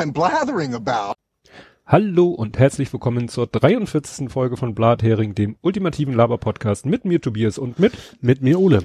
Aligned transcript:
I'm 0.00 0.12
blathering 0.14 0.72
about. 0.74 1.12
Hallo 1.84 2.28
und 2.30 2.58
herzlich 2.58 2.90
willkommen 2.90 3.28
zur 3.28 3.46
43. 3.46 4.30
Folge 4.30 4.56
von 4.56 4.74
Blathering, 4.74 5.34
dem 5.34 5.56
ultimativen 5.60 6.14
Laber-Podcast 6.14 6.86
mit 6.86 7.04
mir 7.04 7.20
Tobias 7.20 7.58
und 7.58 7.78
mit 7.78 7.92
Mit 8.22 8.40
mir 8.40 8.58
Ole. 8.58 8.78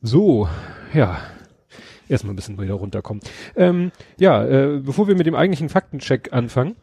so, 0.00 0.48
ja, 0.94 1.18
erstmal 2.08 2.34
ein 2.34 2.36
bisschen 2.36 2.56
wieder 2.60 2.74
runterkommen. 2.74 3.20
Ähm, 3.56 3.90
ja, 4.20 4.44
äh, 4.44 4.78
bevor 4.78 5.08
wir 5.08 5.16
mit 5.16 5.26
dem 5.26 5.34
eigentlichen 5.34 5.70
Faktencheck 5.70 6.32
anfangen, 6.32 6.76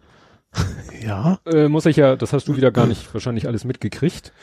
Ja. 1.01 1.39
äh, 1.45 1.69
muss 1.69 1.85
ich 1.85 1.95
ja, 1.95 2.17
das 2.17 2.33
hast 2.33 2.49
du 2.49 2.57
wieder 2.57 2.71
gar 2.71 2.87
nicht 2.87 3.13
wahrscheinlich 3.13 3.47
alles 3.47 3.63
mitgekriegt. 3.63 4.33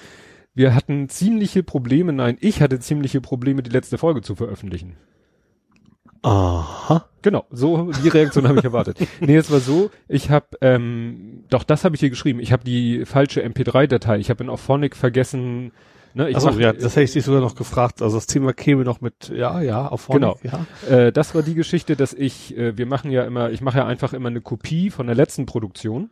Wir 0.55 0.75
hatten 0.75 1.11
ziemliche 1.11 1.63
Probleme, 1.63 2.15
nein, 2.15 2.39
ich 2.41 2.63
hatte 2.63 2.81
ziemliche 2.81 3.21
Probleme, 3.21 3.63
die 3.63 3.71
letzte 3.71 3.99
Folge 3.99 4.23
zu 4.23 4.37
veröffentlichen. 4.37 4.97
Aha. 6.25 7.05
Genau, 7.23 7.45
so 7.51 7.91
die 8.03 8.09
Reaktion 8.09 8.49
habe 8.49 8.59
ich 8.59 8.65
erwartet. 8.65 8.99
Nee, 9.21 9.37
es 9.37 9.51
war 9.51 9.61
so, 9.61 9.91
ich 10.09 10.31
habe, 10.31 10.47
ähm, 10.61 11.45
doch 11.49 11.65
das 11.65 11.85
habe 11.85 11.95
ich 11.95 12.01
hier 12.01 12.11
geschrieben, 12.11 12.41
ich 12.41 12.53
habe 12.53 12.65
die 12.65 13.05
falsche 13.07 13.43
MP3-Datei, 13.45 14.19
ich 14.19 14.31
habe 14.31 14.45
in 14.45 14.51
Auphonic 14.51 14.97
vergessen, 14.97 15.73
ne, 16.15 16.29
ich 16.29 16.37
Achso, 16.37 16.51
mach, 16.51 16.59
ja, 16.59 16.73
das 16.73 16.97
hätte 16.97 17.05
ich 17.05 17.13
dich 17.13 17.25
sogar 17.25 17.41
noch 17.41 17.55
gefragt. 17.55 18.03
Also 18.03 18.17
das 18.17 18.27
Thema 18.27 18.53
käme 18.53 18.85
noch 18.85 19.01
mit, 19.01 19.31
ja, 19.35 19.61
ja, 19.61 19.95
vorne. 19.97 20.35
Genau. 20.43 20.67
Ja. 20.89 20.97
äh, 20.97 21.13
das 21.13 21.35
war 21.35 21.43
die 21.43 21.55
Geschichte, 21.55 21.97
dass 21.97 22.13
ich, 22.13 22.57
äh, 22.57 22.77
wir 22.77 22.87
machen 22.87 23.11
ja 23.11 23.25
immer, 23.25 23.51
ich 23.51 23.61
mache 23.61 23.79
ja 23.79 23.87
einfach 23.87 24.13
immer 24.13 24.29
eine 24.29 24.41
Kopie 24.41 24.91
von 24.91 25.07
der 25.07 25.17
letzten 25.17 25.47
Produktion, 25.47 26.11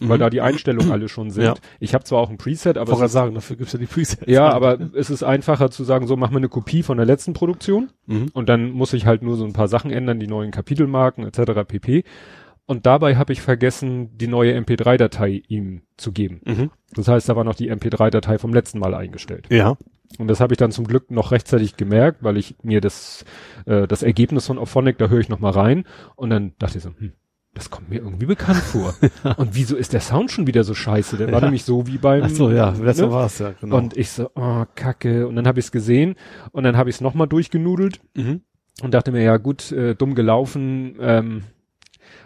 weil 0.00 0.16
Mhm. 0.18 0.20
da 0.20 0.30
die 0.30 0.40
Einstellungen 0.40 0.90
alle 0.92 1.08
schon 1.08 1.30
sind. 1.30 1.44
Ja. 1.44 1.54
Ich 1.80 1.94
habe 1.94 2.04
zwar 2.04 2.20
auch 2.20 2.30
ein 2.30 2.38
Preset, 2.38 2.76
aber 2.78 2.92
gerade 2.96 3.08
sagen, 3.08 3.34
dafür 3.34 3.56
gibt's 3.56 3.72
ja 3.72 3.78
die 3.78 3.86
Presets. 3.86 4.22
Ja, 4.26 4.48
aber 4.50 4.78
es 4.94 5.10
ist 5.10 5.22
einfacher 5.22 5.70
zu 5.70 5.84
sagen, 5.84 6.06
so 6.06 6.16
mach 6.16 6.30
mal 6.30 6.38
eine 6.38 6.48
Kopie 6.48 6.82
von 6.82 6.96
der 6.96 7.06
letzten 7.06 7.32
Produktion 7.32 7.90
Mhm. 8.06 8.28
und 8.32 8.48
dann 8.48 8.70
muss 8.70 8.92
ich 8.92 9.06
halt 9.06 9.22
nur 9.22 9.36
so 9.36 9.44
ein 9.44 9.52
paar 9.52 9.68
Sachen 9.68 9.90
ändern, 9.90 10.20
die 10.20 10.26
neuen 10.26 10.50
Kapitelmarken 10.50 11.24
etc. 11.26 11.64
pp. 11.66 12.04
Und 12.68 12.84
dabei 12.84 13.14
habe 13.16 13.32
ich 13.32 13.40
vergessen, 13.42 14.18
die 14.18 14.26
neue 14.26 14.52
MP3-Datei 14.56 15.42
ihm 15.46 15.82
zu 15.96 16.10
geben. 16.12 16.40
Mhm. 16.44 16.70
Das 16.94 17.06
heißt, 17.06 17.28
da 17.28 17.36
war 17.36 17.44
noch 17.44 17.54
die 17.54 17.70
MP3-Datei 17.70 18.38
vom 18.38 18.52
letzten 18.52 18.80
Mal 18.80 18.92
eingestellt. 18.94 19.46
Ja. 19.50 19.76
Und 20.18 20.28
das 20.28 20.40
habe 20.40 20.54
ich 20.54 20.58
dann 20.58 20.72
zum 20.72 20.86
Glück 20.86 21.10
noch 21.10 21.30
rechtzeitig 21.32 21.76
gemerkt, 21.76 22.22
weil 22.22 22.36
ich 22.36 22.56
mir 22.62 22.80
das, 22.80 23.24
äh, 23.66 23.86
das 23.86 24.02
Ergebnis 24.02 24.46
von 24.46 24.58
Auphonic, 24.58 24.98
da 24.98 25.08
höre 25.08 25.20
ich 25.20 25.28
noch 25.28 25.40
mal 25.40 25.50
rein 25.50 25.84
und 26.16 26.30
dann 26.30 26.52
dachte 26.58 26.78
ich 26.78 26.84
so, 26.84 26.90
hm, 26.96 27.12
das 27.56 27.70
kommt 27.70 27.88
mir 27.88 28.00
irgendwie 28.00 28.26
bekannt 28.26 28.58
vor. 28.60 28.94
und 29.38 29.54
wieso 29.54 29.76
ist 29.76 29.92
der 29.92 30.00
Sound 30.00 30.30
schon 30.30 30.46
wieder 30.46 30.62
so 30.62 30.74
scheiße? 30.74 31.16
Der 31.16 31.28
war 31.32 31.40
Ja. 31.40 31.46
nämlich 31.46 31.64
so 31.64 31.86
wie 31.86 31.96
beim... 31.96 32.24
Ach 32.24 32.28
so, 32.28 32.50
ja, 32.50 32.70
ne? 32.72 32.78
Mal 32.84 33.10
war's 33.10 33.38
ja, 33.38 33.52
genau. 33.60 33.76
Und 33.76 33.96
ich 33.96 34.10
so, 34.10 34.30
oh, 34.34 34.64
kacke. 34.74 35.26
Und 35.26 35.36
dann 35.36 35.46
habe 35.46 35.58
ich 35.58 35.66
es 35.66 35.72
gesehen 35.72 36.16
und 36.52 36.64
dann 36.64 36.76
habe 36.76 36.90
ich 36.90 36.96
es 36.96 37.00
nochmal 37.00 37.26
durchgenudelt 37.26 38.00
mhm. 38.14 38.42
und 38.82 38.92
dachte 38.92 39.10
mir, 39.10 39.22
ja 39.22 39.38
gut, 39.38 39.72
äh, 39.72 39.94
dumm 39.94 40.14
gelaufen, 40.14 40.96
ähm, 41.00 41.44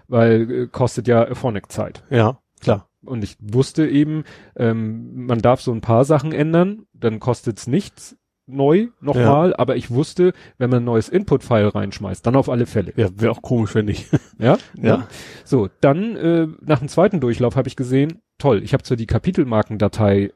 weil 0.08 0.50
äh, 0.50 0.66
kostet 0.66 1.06
ja 1.06 1.32
Phonic 1.34 1.70
Zeit. 1.70 2.02
Ja, 2.10 2.40
klar. 2.60 2.88
Und 3.02 3.22
ich 3.22 3.36
wusste 3.40 3.86
eben, 3.88 4.24
ähm, 4.56 5.26
man 5.26 5.40
darf 5.40 5.60
so 5.62 5.72
ein 5.72 5.80
paar 5.80 6.04
Sachen 6.04 6.32
ändern, 6.32 6.86
dann 6.92 7.20
kostet's 7.20 7.66
nichts 7.66 8.16
neu 8.50 8.88
nochmal, 9.00 9.54
aber 9.56 9.76
ich 9.76 9.90
wusste, 9.90 10.32
wenn 10.58 10.70
man 10.70 10.80
ein 10.82 10.84
neues 10.84 11.08
Input-File 11.08 11.68
reinschmeißt, 11.68 12.26
dann 12.26 12.36
auf 12.36 12.48
alle 12.48 12.66
Fälle. 12.66 12.92
Ja, 12.96 13.08
wäre 13.16 13.32
auch 13.32 13.42
komisch, 13.42 13.74
wenn 13.74 13.86
nicht. 13.86 14.06
Ja? 14.38 14.56
Ja. 14.80 15.06
So, 15.44 15.68
dann 15.82 16.16
äh, 16.16 16.46
nach 16.62 16.78
dem 16.78 16.88
zweiten 16.88 17.20
Durchlauf 17.20 17.56
habe 17.56 17.68
ich 17.68 17.76
gesehen, 17.76 18.20
toll, 18.38 18.62
ich 18.62 18.72
habe 18.72 18.82
zwar 18.82 18.96
die 18.96 19.06
Kapitelmarkendatei 19.06 20.32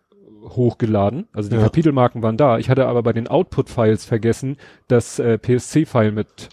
hochgeladen, 0.48 1.26
also 1.32 1.48
die 1.48 1.56
Ja. 1.56 1.62
Kapitelmarken 1.62 2.22
waren 2.22 2.36
da, 2.36 2.58
ich 2.58 2.68
hatte 2.68 2.86
aber 2.86 3.02
bei 3.02 3.12
den 3.14 3.28
Output-Files 3.28 4.04
vergessen, 4.04 4.56
das 4.88 5.18
äh, 5.18 5.38
PSC-File 5.38 6.12
mit 6.12 6.50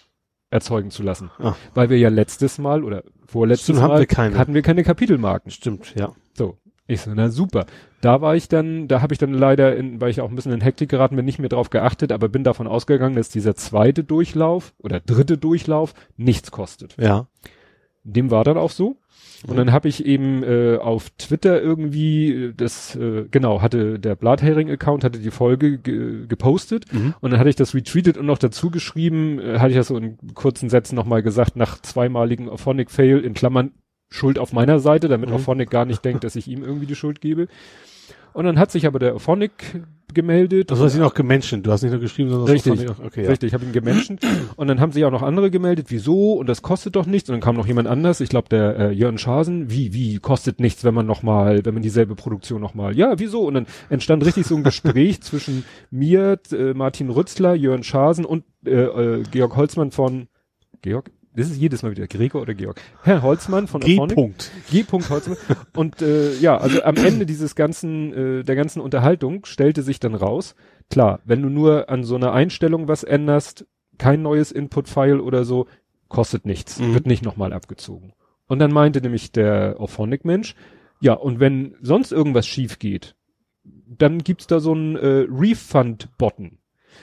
erzeugen 0.49 0.91
zu 0.91 1.03
lassen. 1.03 1.29
Ah. 1.39 1.55
Weil 1.73 1.89
wir 1.89 1.97
ja 1.97 2.09
letztes 2.09 2.57
Mal 2.57 2.83
oder 2.83 3.03
vorletztes 3.25 3.65
Stimmt, 3.65 3.81
hatten 3.81 3.93
Mal 3.93 3.99
wir 3.99 4.05
keine. 4.07 4.37
hatten 4.37 4.53
wir 4.53 4.61
keine 4.61 4.83
Kapitelmarken. 4.83 5.51
Stimmt, 5.51 5.93
ja. 5.95 6.13
So. 6.33 6.57
Ich 6.91 7.01
so, 7.01 7.11
na 7.13 7.29
super. 7.29 7.65
Da 8.01 8.21
war 8.21 8.35
ich 8.35 8.49
dann, 8.49 8.87
da 8.87 9.01
habe 9.01 9.13
ich 9.13 9.17
dann 9.19 9.33
leider, 9.33 9.75
in, 9.77 10.01
weil 10.01 10.09
ich 10.09 10.19
auch 10.19 10.29
ein 10.29 10.35
bisschen 10.35 10.51
in 10.51 10.61
Hektik 10.61 10.89
geraten 10.89 11.15
bin, 11.15 11.23
nicht 11.23 11.39
mehr 11.39 11.49
drauf 11.49 11.69
geachtet, 11.69 12.11
aber 12.11 12.27
bin 12.27 12.43
davon 12.43 12.67
ausgegangen, 12.67 13.15
dass 13.15 13.29
dieser 13.29 13.55
zweite 13.55 14.03
Durchlauf 14.03 14.73
oder 14.79 14.99
dritte 14.99 15.37
Durchlauf 15.37 15.93
nichts 16.17 16.51
kostet. 16.51 16.95
Ja. 16.99 17.27
Dem 18.03 18.31
war 18.31 18.43
dann 18.43 18.57
auch 18.57 18.71
so. 18.71 18.97
Und 19.47 19.55
dann 19.57 19.71
habe 19.71 19.87
ich 19.87 20.05
eben 20.05 20.43
äh, 20.43 20.77
auf 20.77 21.09
Twitter 21.11 21.61
irgendwie 21.61 22.31
äh, 22.31 22.53
das, 22.55 22.95
äh, 22.95 23.25
genau, 23.31 23.61
hatte 23.61 23.97
der 23.97 24.15
Blathering-Account, 24.15 25.03
hatte 25.03 25.17
die 25.19 25.31
Folge 25.31 25.77
ge 25.79 26.27
gepostet 26.27 26.85
Mhm. 26.93 27.15
und 27.21 27.31
dann 27.31 27.39
hatte 27.39 27.49
ich 27.49 27.55
das 27.55 27.73
retweetet 27.73 28.17
und 28.17 28.27
noch 28.27 28.37
dazu 28.37 28.69
geschrieben, 28.69 29.39
äh, 29.39 29.57
hatte 29.57 29.71
ich 29.71 29.77
das 29.77 29.87
so 29.87 29.97
in 29.97 30.17
kurzen 30.35 30.69
Sätzen 30.69 30.95
nochmal 30.95 31.23
gesagt, 31.23 31.55
nach 31.55 31.81
zweimaligen 31.81 32.49
Auphonic-Fail 32.49 33.19
in 33.19 33.33
Klammern 33.33 33.71
Schuld 34.11 34.37
auf 34.37 34.53
meiner 34.53 34.79
Seite, 34.79 35.07
damit 35.07 35.29
Mhm. 35.29 35.35
Auphonic 35.37 35.69
gar 35.71 35.85
nicht 35.85 36.05
denkt, 36.05 36.23
dass 36.23 36.35
ich 36.35 36.47
ihm 36.47 36.63
irgendwie 36.63 36.85
die 36.85 36.95
Schuld 36.95 37.19
gebe. 37.21 37.47
Und 38.33 38.45
dann 38.45 38.59
hat 38.59 38.71
sich 38.71 38.85
aber 38.85 38.99
der 38.99 39.15
Auphonic 39.15 39.81
gemeldet. 40.13 40.71
Das 40.71 40.79
hast 40.79 40.95
du 40.95 40.99
noch 40.99 41.13
gemenschen. 41.13 41.63
Du 41.63 41.71
hast 41.71 41.83
nicht 41.83 41.91
nur 41.91 41.99
geschrieben, 42.01 42.29
sondern 42.29 42.45
das 42.47 42.53
Richtig. 42.65 42.83
ich 42.83 42.89
auch- 42.89 42.99
Okay, 42.99 43.23
ja. 43.23 43.29
Richtig, 43.29 43.47
ich 43.47 43.53
habe 43.53 43.63
ihn 43.65 43.71
gemenschen 43.71 44.19
und 44.57 44.67
dann 44.67 44.79
haben 44.81 44.91
sich 44.91 45.03
auch 45.05 45.11
noch 45.11 45.21
andere 45.21 45.49
gemeldet, 45.51 45.87
wieso 45.89 46.33
und 46.33 46.47
das 46.47 46.61
kostet 46.61 46.95
doch 46.97 47.05
nichts 47.05 47.29
und 47.29 47.33
dann 47.33 47.41
kam 47.41 47.55
noch 47.55 47.65
jemand 47.67 47.87
anders, 47.87 48.19
ich 48.19 48.27
glaube 48.29 48.49
der 48.49 48.77
äh, 48.77 48.91
Jörn 48.91 49.17
Schasen, 49.17 49.69
wie 49.71 49.93
wie 49.93 50.19
kostet 50.19 50.59
nichts, 50.59 50.83
wenn 50.83 50.93
man 50.93 51.05
noch 51.05 51.23
mal, 51.23 51.63
wenn 51.65 51.73
man 51.73 51.83
dieselbe 51.83 52.15
Produktion 52.15 52.59
noch 52.61 52.73
mal, 52.73 52.95
ja 52.97 53.19
wieso 53.19 53.41
und 53.45 53.53
dann 53.53 53.67
entstand 53.89 54.25
richtig 54.25 54.45
so 54.45 54.55
ein 54.57 54.63
Gespräch 54.63 55.21
zwischen 55.21 55.63
mir, 55.89 56.37
äh, 56.51 56.73
Martin 56.73 57.09
Rützler, 57.09 57.53
Jörn 57.55 57.83
Schasen 57.83 58.25
und 58.25 58.43
äh, 58.65 58.71
äh, 58.71 59.23
Georg 59.31 59.55
Holzmann 59.55 59.91
von 59.91 60.27
Georg, 60.81 61.09
das 61.35 61.49
ist 61.49 61.57
jedes 61.57 61.83
Mal 61.83 61.91
wieder 61.91 62.07
Gregor 62.07 62.41
oder 62.41 62.53
Georg, 62.53 62.81
Herr 63.03 63.21
Holzmann 63.21 63.67
von 63.67 63.81
G. 63.81 63.95
Punkt. 63.97 64.51
G. 64.69 64.83
Holzmann. 64.91 65.37
Und 65.75 66.01
äh, 66.01 66.35
ja, 66.37 66.57
also 66.57 66.83
am 66.83 66.95
Ende 66.97 67.25
dieses 67.25 67.55
ganzen, 67.55 68.13
äh, 68.13 68.43
der 68.43 68.55
ganzen 68.55 68.81
Unterhaltung 68.81 69.45
stellte 69.45 69.81
sich 69.83 69.99
dann 69.99 70.15
raus, 70.15 70.55
klar, 70.89 71.19
wenn 71.25 71.41
du 71.41 71.49
nur 71.49 71.89
an 71.89 72.03
so 72.03 72.15
einer 72.15 72.33
Einstellung 72.33 72.87
was 72.87 73.03
änderst, 73.03 73.65
kein 73.97 74.21
neues 74.21 74.51
Input-File 74.51 75.19
oder 75.21 75.43
so, 75.45 75.67
kostet 76.09 76.45
nichts, 76.45 76.79
Mhm. 76.79 76.93
wird 76.93 77.05
nicht 77.07 77.23
nochmal 77.23 77.53
abgezogen. 77.53 78.13
Und 78.47 78.59
dann 78.59 78.73
meinte 78.73 78.99
nämlich 79.01 79.31
der 79.31 79.75
Auphonic-Mensch, 79.79 80.55
ja, 80.99 81.13
und 81.13 81.39
wenn 81.39 81.75
sonst 81.81 82.11
irgendwas 82.11 82.45
schief 82.45 82.77
geht, 82.79 83.15
dann 83.63 84.19
gibt's 84.19 84.47
da 84.47 84.59
so 84.59 84.73
einen 84.73 84.95
äh, 84.97 85.25
Refund-Button. 85.29 86.57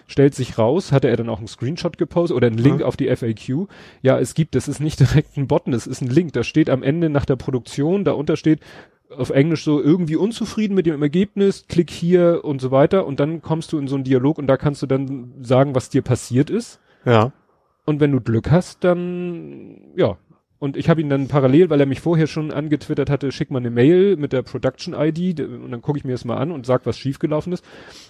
Stellt 0.07 0.35
sich 0.35 0.59
raus, 0.59 0.93
hatte 0.93 1.09
er 1.09 1.17
dann 1.17 1.29
auch 1.29 1.39
einen 1.39 1.49
Screenshot 1.49 1.99
gepostet 1.99 2.37
oder 2.37 2.47
einen 2.47 2.59
Link 2.59 2.79
Mhm. 2.79 2.85
auf 2.85 2.97
die 2.97 3.09
FAQ. 3.15 3.69
Ja, 4.03 4.19
es 4.19 4.35
gibt, 4.35 4.55
das 4.55 4.69
ist 4.69 4.81
nicht 4.81 5.01
direkt 5.01 5.37
ein 5.37 5.47
Button, 5.49 5.73
es 5.73 5.87
ist 5.87 6.01
ein 6.01 6.09
Link. 6.09 6.33
Da 6.33 6.43
steht 6.43 6.71
am 6.71 6.83
Ende 6.83 7.11
nach 7.11 7.25
der 7.25 7.37
Produktion, 7.37 8.05
da 8.05 8.13
unter 8.13 8.37
steht 8.37 8.61
auf 9.17 9.31
Englisch 9.31 9.65
so 9.65 9.81
irgendwie 9.83 10.17
unzufrieden 10.17 10.75
mit 10.75 10.85
dem 10.85 11.01
Ergebnis, 11.03 11.65
klick 11.69 11.91
hier 11.91 12.41
und 12.45 12.61
so 12.61 12.71
weiter 12.71 13.07
und 13.07 13.21
dann 13.21 13.41
kommst 13.41 13.73
du 13.73 13.79
in 13.79 13.89
so 13.89 13.95
einen 13.95 14.05
Dialog 14.05 14.37
und 14.39 14.47
da 14.47 14.59
kannst 14.59 14.83
du 14.83 14.87
dann 14.87 15.33
sagen, 15.41 15.75
was 15.75 15.89
dir 15.89 16.03
passiert 16.03 16.51
ist. 16.51 16.79
Ja. 17.07 17.33
Und 17.87 18.01
wenn 18.01 18.13
du 18.13 18.21
Glück 18.21 18.51
hast, 18.51 18.85
dann 18.85 19.79
ja. 19.97 20.19
Und 20.61 20.77
ich 20.77 20.89
habe 20.89 21.01
ihn 21.01 21.09
dann 21.09 21.29
parallel, 21.29 21.71
weil 21.71 21.79
er 21.79 21.87
mich 21.87 22.01
vorher 22.01 22.27
schon 22.27 22.51
angetwittert 22.51 23.11
hatte, 23.11 23.31
schick 23.31 23.51
mal 23.53 23.59
eine 23.61 23.71
Mail 23.71 24.17
mit 24.17 24.33
der 24.33 24.43
Production 24.43 24.93
ID 24.93 25.41
und 25.41 25.71
dann 25.71 25.83
gucke 25.83 25.99
ich 25.99 26.05
mir 26.05 26.13
das 26.13 26.25
mal 26.25 26.37
an 26.37 26.51
und 26.51 26.67
sag, 26.67 26.85
was 26.85 26.99
schiefgelaufen 26.99 27.53
ist. 27.53 27.65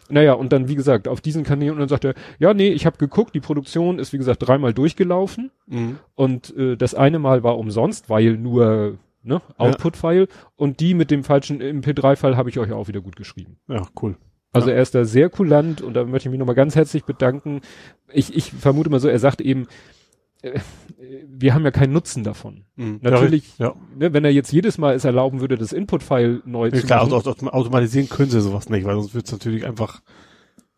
Naja, 0.09 0.32
und 0.32 0.53
dann, 0.53 0.66
wie 0.69 0.75
gesagt, 0.75 1.09
auf 1.09 1.20
diesen 1.20 1.44
Kanälen 1.44 1.75
und 1.75 1.81
dann 1.81 1.88
sagt 1.88 2.04
er, 2.06 2.14
ja, 2.38 2.54
nee, 2.54 2.69
ich 2.70 2.86
habe 2.86 2.97
geguckt, 2.97 3.34
die 3.34 3.41
Produktion 3.41 3.98
ist, 3.98 4.14
wie 4.14 4.19
gesagt, 4.19 4.47
dreimal 4.47 4.72
durchgelaufen 4.72 5.50
Mhm. 5.66 5.98
und 6.14 6.56
äh, 6.56 6.76
das 6.76 6.94
eine 6.94 7.19
Mal 7.19 7.42
war 7.42 7.59
umsonst, 7.59 8.09
weil 8.09 8.38
nur 8.38 8.97
ne, 9.22 9.42
Output-File 9.59 10.28
und 10.56 10.80
die 10.80 10.94
mit 10.94 11.10
dem 11.10 11.25
falschen 11.25 11.60
MP3-File 11.60 12.38
habe 12.38 12.48
ich 12.48 12.59
euch 12.59 12.72
auch 12.72 12.88
wieder 12.88 13.03
gut 13.03 13.16
geschrieben. 13.16 13.59
Ja, 13.68 13.86
cool. 14.00 14.16
Also 14.53 14.71
Ja. 14.71 14.77
er 14.77 14.83
ist 14.83 14.95
da 14.95 15.04
sehr 15.04 15.28
kulant 15.28 15.83
und 15.83 15.92
da 15.92 16.04
möchte 16.04 16.28
ich 16.28 16.30
mich 16.30 16.39
nochmal 16.39 16.54
ganz 16.54 16.74
herzlich 16.77 17.04
bedanken. 17.04 17.60
Ich, 18.10 18.34
ich 18.34 18.50
vermute 18.53 18.89
mal 18.89 19.00
so, 19.00 19.09
er 19.09 19.18
sagt 19.18 19.42
eben, 19.42 19.66
wir 21.28 21.54
haben 21.54 21.64
ja 21.64 21.70
keinen 21.70 21.92
Nutzen 21.92 22.22
davon. 22.24 22.64
Mhm. 22.76 23.00
Natürlich, 23.02 23.58
Ja. 23.58 23.74
Ne, 23.98 24.12
wenn 24.12 24.24
er 24.24 24.30
jetzt 24.30 24.52
jedes 24.52 24.78
Mal 24.78 24.94
es 24.94 25.04
erlauben 25.04 25.40
würde, 25.40 25.56
das 25.56 25.72
Input-File 25.72 26.42
neu 26.44 26.66
ja. 26.68 26.74
zu 26.74 26.86
Klar, 26.86 27.06
machen. 27.08 27.12
auto, 27.26 27.46
automatisieren 27.48 28.08
können 28.08 28.30
sie 28.30 28.40
sowas 28.40 28.68
nicht, 28.68 28.84
weil 28.86 28.94
sonst 28.94 29.14
wird's 29.14 29.32
natürlich 29.32 29.66
einfach 29.66 30.00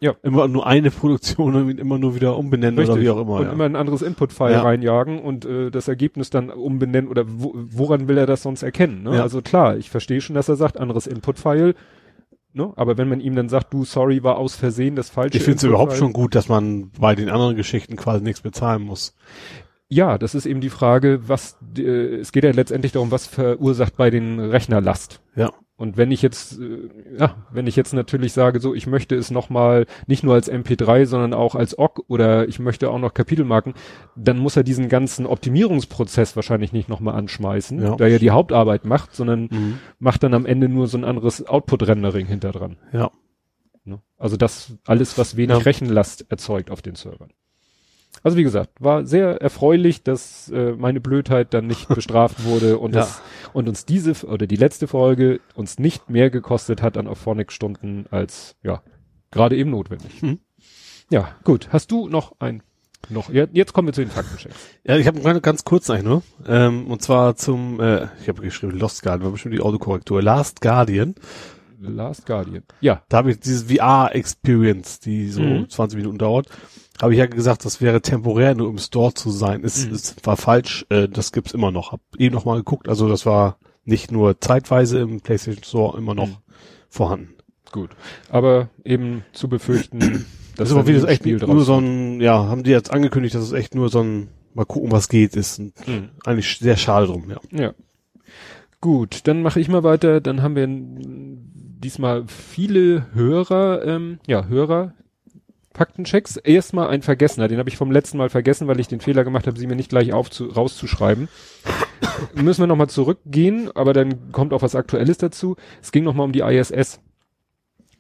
Ja. 0.00 0.14
immer 0.22 0.48
nur 0.48 0.66
eine 0.66 0.90
Produktion 0.90 1.54
und 1.54 1.78
immer 1.78 1.98
nur 1.98 2.14
wieder 2.14 2.38
umbenennen 2.38 2.78
oder 2.78 2.88
Richtig. 2.94 3.04
wie 3.04 3.10
auch 3.10 3.20
immer. 3.20 3.34
und 3.34 3.46
ja. 3.46 3.52
immer 3.52 3.64
ein 3.64 3.76
anderes 3.76 4.00
Input-File 4.00 4.52
Ja. 4.52 4.62
reinjagen 4.62 5.20
und 5.20 5.44
äh, 5.44 5.70
das 5.70 5.88
Ergebnis 5.88 6.30
dann 6.30 6.48
umbenennen 6.50 7.10
oder 7.10 7.24
wo, 7.26 7.52
woran 7.54 8.08
will 8.08 8.16
er 8.16 8.26
das 8.26 8.42
sonst 8.42 8.62
erkennen? 8.62 9.02
Ne? 9.02 9.22
Also 9.22 9.42
klar, 9.42 9.76
ich 9.76 9.90
verstehe 9.90 10.22
schon, 10.22 10.34
dass 10.34 10.48
er 10.48 10.56
sagt, 10.56 10.78
anderes 10.80 11.06
Input-File, 11.06 11.74
ne? 12.52 12.73
aber 12.76 12.99
wenn 12.99 13.08
man 13.08 13.20
ihm 13.20 13.35
dann 13.35 13.49
sagt, 13.49 13.73
du, 13.73 13.85
sorry, 13.85 14.23
war 14.23 14.38
aus 14.38 14.55
Versehen 14.55 14.97
das 14.97 15.11
falsche 15.11 15.37
ich 15.37 15.43
finde 15.43 15.58
es 15.58 15.62
überhaupt 15.64 15.94
schon 15.94 16.12
gut, 16.12 16.35
dass 16.35 16.49
man 16.49 16.91
bei 16.99 17.14
den 17.14 17.31
anderen 17.31 17.56
Geschichten 17.56 17.97
quasi 17.97 18.23
nichts 18.23 18.41
bezahlen 18.41 18.82
muss. 18.82 19.14
Ja, 19.88 20.19
das 20.19 20.37
ist 20.37 20.47
eben 20.47 20.61
die 20.61 20.70
Frage, 20.70 21.29
was, 21.29 21.58
äh, 21.76 22.17
es 22.17 22.31
geht 22.31 22.44
ja 22.44 22.52
letztendlich 22.52 22.93
darum, 22.93 23.11
was 23.11 23.26
verursacht 23.26 23.97
bei 23.97 24.11
den 24.11 24.38
Rechnerlast. 24.38 25.20
Ja. 25.35 25.52
Und 25.81 25.97
wenn 25.97 26.11
ich 26.12 26.21
jetzt, 26.21 26.61
äh, 26.61 26.91
ja, 27.19 27.37
wenn 27.50 27.67
ich 27.67 27.75
jetzt 27.75 27.94
natürlich 27.94 28.35
sage, 28.35 28.61
so, 28.61 28.75
ich 28.75 28.87
möchte 28.87 29.17
es 29.17 29.31
nochmal 29.31 29.87
nicht 30.06 30.23
nur 30.23 30.35
als 30.35 30.53
MP3, 30.53 31.06
sondern 31.06 31.32
auch 31.32 31.55
als 31.55 31.79
OGG 31.79 32.03
oder 32.06 32.47
ich 32.47 32.59
möchte 32.59 32.91
auch 32.91 32.99
noch 32.99 33.15
Kapitelmarken, 33.15 33.73
dann 34.15 34.37
muss 34.37 34.56
er 34.59 34.62
diesen 34.62 34.91
ganzen 34.91 35.25
Optimierungsprozess 35.25 36.37
wahrscheinlich 36.37 36.75
nicht 36.75 36.91
nochmal 36.91 37.15
anschmeißen, 37.15 37.81
Ja. 37.81 37.97
da 37.97 38.06
er 38.06 38.19
die 38.19 38.31
Hauptarbeit 38.31 38.85
macht, 38.85 39.15
sondern 39.15 39.49
Mhm. 39.50 39.79
macht 39.99 40.23
dann 40.23 40.35
am 40.35 40.44
Ende 40.44 40.69
nur 40.69 40.87
so 40.87 40.99
ein 40.99 41.05
anderes 41.05 41.47
Output-Rendering 41.47 42.27
hinter 42.27 42.53
dran. 42.53 42.77
Ja. 42.93 43.11
Ne? 43.85 44.00
Also 44.19 44.37
das 44.37 44.75
alles, 44.87 45.17
was 45.17 45.38
wenig 45.38 45.56
Ja. 45.56 45.62
Rechenlast 45.62 46.27
erzeugt 46.31 46.71
auf 46.71 46.82
den 46.82 46.94
Servern. 46.94 47.31
Also 48.22 48.36
wie 48.36 48.42
gesagt, 48.42 48.70
war 48.80 49.06
sehr 49.06 49.40
erfreulich, 49.40 50.02
dass 50.02 50.50
äh, 50.50 50.72
meine 50.72 51.00
Blödheit 51.00 51.54
dann 51.54 51.66
nicht 51.66 51.88
bestraft 51.94 52.44
wurde 52.44 52.78
und, 52.78 52.94
Ja. 52.94 53.00
das, 53.00 53.22
und 53.52 53.68
uns 53.68 53.86
diese 53.86 54.26
oder 54.26 54.46
die 54.46 54.56
letzte 54.56 54.86
Folge 54.88 55.40
uns 55.54 55.78
nicht 55.78 56.10
mehr 56.10 56.28
gekostet 56.30 56.82
hat 56.82 56.96
an 56.98 57.06
Auphonic-Stunden 57.08 58.06
als 58.10 58.56
ja 58.62 58.82
gerade 59.30 59.56
eben 59.56 59.70
notwendig. 59.70 60.22
Mhm. 60.22 60.38
Ja, 61.10 61.28
gut. 61.44 61.68
Hast 61.72 61.90
du 61.92 62.08
noch 62.08 62.34
ein 62.40 62.62
noch 63.08 63.30
jetzt, 63.30 63.72
kommen 63.72 63.88
wir 63.88 63.92
zu 63.94 64.02
den 64.02 64.10
Faktenchecks. 64.10 64.54
Ja, 64.84 64.96
ich 64.96 65.06
habe 65.06 65.40
ganz 65.40 65.64
kurz 65.64 65.88
eigentlich 65.88 66.04
nur. 66.04 66.22
Ähm, 66.46 66.86
und 66.88 67.00
zwar 67.02 67.34
zum, 67.34 67.80
äh, 67.80 68.08
ich 68.20 68.28
habe 68.28 68.42
geschrieben 68.42 68.78
Lost 68.78 69.02
Guardian, 69.02 69.24
war 69.24 69.32
bestimmt 69.32 69.54
die 69.54 69.60
Autokorrektur. 69.60 70.22
Last 70.22 70.60
Guardian. 70.60 71.14
Last 71.81 72.27
Guardian. 72.27 72.62
Ja, 72.81 73.03
Da 73.09 73.19
habe 73.19 73.31
ich 73.32 73.41
dieses 73.41 73.65
VR-Experience, 73.73 75.00
die 75.00 75.29
so 75.29 75.43
Mhm. 75.43 75.69
20 75.69 75.97
Minuten 75.99 76.19
dauert. 76.19 76.49
Habe 77.00 77.12
ich 77.15 77.19
ja 77.19 77.27
gesagt, 77.27 77.65
das 77.65 77.81
wäre 77.81 78.03
temporär 78.03 78.55
nur 78.55 78.69
im 78.69 78.79
Store 78.79 79.15
zu 79.15 79.31
sein. 79.31 79.65
Es, 79.65 79.87
Mhm. 79.87 79.94
es 79.94 80.17
war 80.25 80.37
falsch, 80.37 80.85
äh, 80.91 81.09
das 81.09 81.32
gibt's 81.32 81.53
immer 81.53 81.71
noch. 81.71 81.93
Hab 81.93 82.00
eben 82.19 82.35
noch 82.35 82.44
mal 82.44 82.56
geguckt, 82.56 82.88
also 82.88 83.09
das 83.09 83.25
war 83.25 83.59
nicht 83.85 84.12
nur 84.12 84.38
zeitweise 84.41 84.99
im 84.99 85.21
PlayStation 85.23 85.65
Store 85.65 85.97
immer 85.99 86.15
noch 86.15 86.29
Mhm. 86.29 86.37
vorhanden. 86.88 87.29
gut. 87.73 87.91
Aber 88.29 88.69
eben 88.85 89.23
zu 89.32 89.49
befürchten, 89.49 90.00
Das 90.00 90.09
dass 90.56 90.69
ist 90.69 90.73
aber 90.75 90.81
dann 90.82 90.88
wie 90.88 90.93
das 90.94 91.05
ein 91.05 91.09
echt 91.11 91.23
Spiel 91.23 91.38
nur 91.38 91.62
so 91.65 91.79
ein, 91.79 92.21
ja, 92.21 92.47
haben 92.49 92.65
die 92.65 92.71
jetzt 92.73 92.93
angekündigt, 92.93 93.35
dass 93.37 93.44
es 93.44 93.53
echt 93.53 93.77
nur 93.77 93.88
so 93.88 94.00
ein, 94.03 94.29
mal 94.55 94.65
gucken, 94.67 94.91
was 94.91 95.09
geht, 95.09 95.37
ist. 95.37 95.61
Mhm. 95.61 96.11
Eigentlich 96.27 96.59
sehr 96.59 96.77
schade 96.77 97.06
drum, 97.06 97.31
ja. 97.31 97.38
Ja. 97.53 97.73
Gut, 98.81 99.21
dann 99.29 99.43
mache 99.43 99.61
ich 99.61 99.69
mal 99.69 99.85
weiter. 99.85 100.21
Dann 100.21 100.43
haben 100.43 100.56
wir 100.56 100.67
diesmal 101.82 102.27
viele 102.27 103.06
Hörer, 103.15 103.85
ähm, 103.85 104.19
ja, 104.27 104.47
Hörer. 104.47 104.94
Faktenchecks. 105.73 106.37
Erstmal 106.37 106.88
ein 106.88 107.03
Vergessener, 107.03 107.49
den 107.49 107.59
habe 107.59 107.69
ich 107.69 107.77
vom 107.77 107.93
letzten 107.93 108.19
Mal 108.19 108.29
vergessen, 108.29 108.67
weil 108.67 108.81
ich 108.81 108.88
den 108.88 109.00
Fehler 109.00 109.25
gemacht 109.25 109.47
habe, 109.47 109.59
sie 109.59 109.67
mir 109.67 109.77
nicht 109.77 109.88
gleich 109.88 110.12
aufzu 110.12 110.47
rauszuschreiben. 110.47 111.29
Müssen 112.35 112.62
wir 112.62 112.67
nochmal 112.67 112.91
zurückgehen, 112.91 113.71
aber 113.75 113.93
dann 113.93 114.32
kommt 114.32 114.53
auch 114.53 114.62
was 114.62 114.75
Aktuelles 114.75 115.19
dazu. 115.19 115.56
Es 115.81 115.93
ging 115.93 116.05
nochmal 116.05 116.27
um 116.27 116.32
die 116.32 116.41
ISS. 116.41 117.00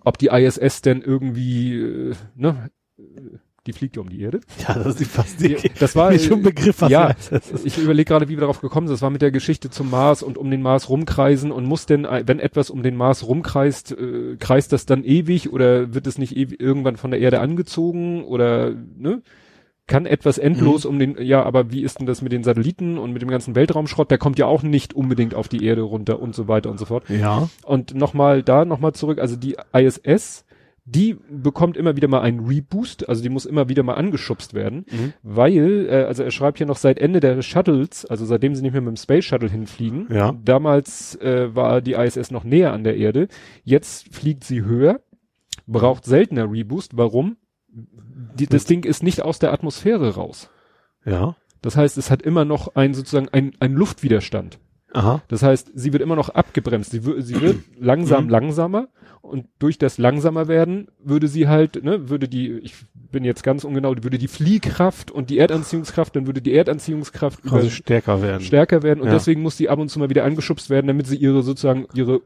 Ob 0.04 0.18
die 0.18 0.28
ISS 0.28 0.82
denn 0.82 1.00
irgendwie, 1.00 1.76
äh, 1.76 2.14
ne, 2.34 2.70
die 3.66 3.72
fliegt 3.72 3.96
ja 3.96 4.02
um 4.02 4.08
die 4.08 4.20
Erde. 4.20 4.40
Ja, 4.68 4.74
das 4.74 5.00
ist 5.00 5.10
fast 5.10 5.40
Die- 5.40 5.56
das 5.78 5.94
war 5.96 6.16
schon 6.18 6.42
Begriff, 6.42 6.80
was 6.80 6.90
ja, 6.90 7.14
ich 7.64 7.78
überlege 7.78 8.06
gerade, 8.08 8.28
wie 8.28 8.36
wir 8.36 8.40
darauf 8.40 8.60
gekommen 8.60 8.86
sind. 8.86 8.94
Das 8.94 9.02
war 9.02 9.10
mit 9.10 9.22
der 9.22 9.30
Geschichte 9.30 9.70
zum 9.70 9.90
Mars 9.90 10.22
und 10.22 10.38
um 10.38 10.50
den 10.50 10.62
Mars 10.62 10.88
rumkreisen 10.88 11.52
und 11.52 11.64
muss 11.66 11.86
denn, 11.86 12.04
äh, 12.04 12.22
wenn 12.26 12.40
etwas 12.40 12.70
um 12.70 12.82
den 12.82 12.96
Mars 12.96 13.26
rumkreist, 13.26 13.92
äh, 13.92 14.36
kreist 14.38 14.72
das 14.72 14.86
dann 14.86 15.04
ewig 15.04 15.52
oder 15.52 15.94
wird 15.94 16.06
es 16.06 16.18
nicht 16.18 16.36
irgendwann 16.36 16.96
von 16.96 17.10
der 17.10 17.20
Erde 17.20 17.40
angezogen 17.40 18.24
oder 18.24 18.72
ne? 18.96 19.22
Kann 19.86 20.06
etwas 20.06 20.38
endlos 20.38 20.84
um 20.84 21.00
den, 21.00 21.16
ja, 21.20 21.42
aber 21.42 21.72
wie 21.72 21.82
ist 21.82 21.98
denn 21.98 22.06
das 22.06 22.22
mit 22.22 22.30
den 22.30 22.44
Satelliten 22.44 22.96
und 22.96 23.12
mit 23.12 23.22
dem 23.22 23.28
ganzen 23.28 23.56
Weltraumschrott? 23.56 24.08
Der 24.08 24.18
kommt 24.18 24.38
ja 24.38 24.46
auch 24.46 24.62
nicht 24.62 24.94
unbedingt 24.94 25.34
auf 25.34 25.48
die 25.48 25.64
Erde 25.64 25.82
runter 25.82 26.20
und 26.22 26.32
so 26.32 26.46
weiter 26.46 26.70
und 26.70 26.78
so 26.78 26.84
fort. 26.84 27.02
Ja. 27.10 27.48
Und 27.64 27.92
nochmal 27.96 28.44
da, 28.44 28.64
nochmal 28.64 28.92
zurück, 28.92 29.18
also 29.18 29.34
die 29.34 29.56
ISS, 29.72 30.44
die 30.84 31.16
bekommt 31.30 31.76
immer 31.76 31.94
wieder 31.96 32.08
mal 32.08 32.20
einen 32.22 32.40
Reboost, 32.46 33.08
also 33.08 33.22
die 33.22 33.28
muss 33.28 33.46
immer 33.46 33.68
wieder 33.68 33.82
mal 33.82 33.94
angeschubst 33.94 34.54
werden, 34.54 34.86
Mhm. 34.90 35.12
weil, 35.22 35.86
äh, 35.88 36.04
also 36.04 36.22
er 36.22 36.30
schreibt 36.30 36.58
hier 36.58 36.66
noch 36.66 36.76
seit 36.78 36.98
Ende 36.98 37.20
der 37.20 37.42
Shuttles, 37.42 38.04
also 38.06 38.24
seitdem 38.24 38.54
sie 38.54 38.62
nicht 38.62 38.72
mehr 38.72 38.80
mit 38.80 38.88
dem 38.88 38.96
Space 38.96 39.24
Shuttle 39.24 39.48
hinfliegen, 39.50 40.06
Ja. 40.10 40.34
damals 40.44 41.14
äh, 41.16 41.54
war 41.54 41.80
die 41.80 41.92
ISS 41.92 42.30
noch 42.30 42.44
näher 42.44 42.72
an 42.72 42.82
der 42.84 42.96
Erde, 42.96 43.28
jetzt 43.62 44.12
fliegt 44.14 44.44
sie 44.44 44.64
höher, 44.64 45.00
braucht 45.66 46.04
seltener 46.04 46.50
Reboost, 46.50 46.96
warum? 46.96 47.36
Die, 48.34 48.46
das 48.46 48.64
Ding 48.64 48.84
ist 48.84 49.02
nicht 49.02 49.22
aus 49.22 49.38
der 49.38 49.52
Atmosphäre 49.52 50.14
raus. 50.14 50.50
Ja. 51.04 51.36
Das 51.62 51.76
heißt, 51.76 51.98
es 51.98 52.10
hat 52.10 52.22
immer 52.22 52.44
noch 52.44 52.74
ein 52.74 52.94
sozusagen 52.94 53.28
ein, 53.28 53.52
ein 53.60 53.74
Luftwiderstand. 53.74 54.58
Aha. 54.92 55.22
Das 55.28 55.42
heißt, 55.44 55.70
sie 55.74 55.92
wird 55.92 56.02
immer 56.02 56.16
noch 56.16 56.30
abgebremst. 56.30 56.90
Sie, 56.90 57.00
sie 57.22 57.40
wird 57.40 57.58
langsam 57.78 58.24
Mhm. 58.24 58.30
langsamer 58.30 58.88
und 59.22 59.46
durch 59.58 59.78
das 59.78 59.98
langsamer 59.98 60.48
werden 60.48 60.88
würde 61.02 61.28
sie 61.28 61.46
halt, 61.48 61.82
ne, 61.84 62.08
würde 62.08 62.28
die, 62.28 62.50
ich 62.58 62.74
bin 62.94 63.24
jetzt 63.24 63.42
ganz 63.42 63.64
ungenau, 63.64 63.94
würde 64.02 64.18
die 64.18 64.28
Fliehkraft 64.28 65.10
und 65.10 65.30
die 65.30 65.38
Erdanziehungskraft, 65.38 66.14
dann 66.16 66.26
würde 66.26 66.40
die 66.42 66.54
Erdanziehungskraft 66.54 67.44
über, 67.44 67.56
Also 67.56 67.70
stärker 67.70 68.22
werden. 68.22 68.42
stärker 68.42 68.82
werden 68.82 69.00
und 69.00 69.08
Ja. 69.08 69.14
deswegen 69.14 69.42
muss 69.42 69.56
sie 69.56 69.68
ab 69.68 69.78
und 69.78 69.88
zu 69.88 69.98
mal 69.98 70.10
wieder 70.10 70.24
angeschubst 70.24 70.70
werden, 70.70 70.86
damit 70.86 71.06
sie 71.06 71.16
ihre 71.16 71.42
sozusagen 71.42 71.86
ihre 71.94 72.14
äh, 72.16 72.20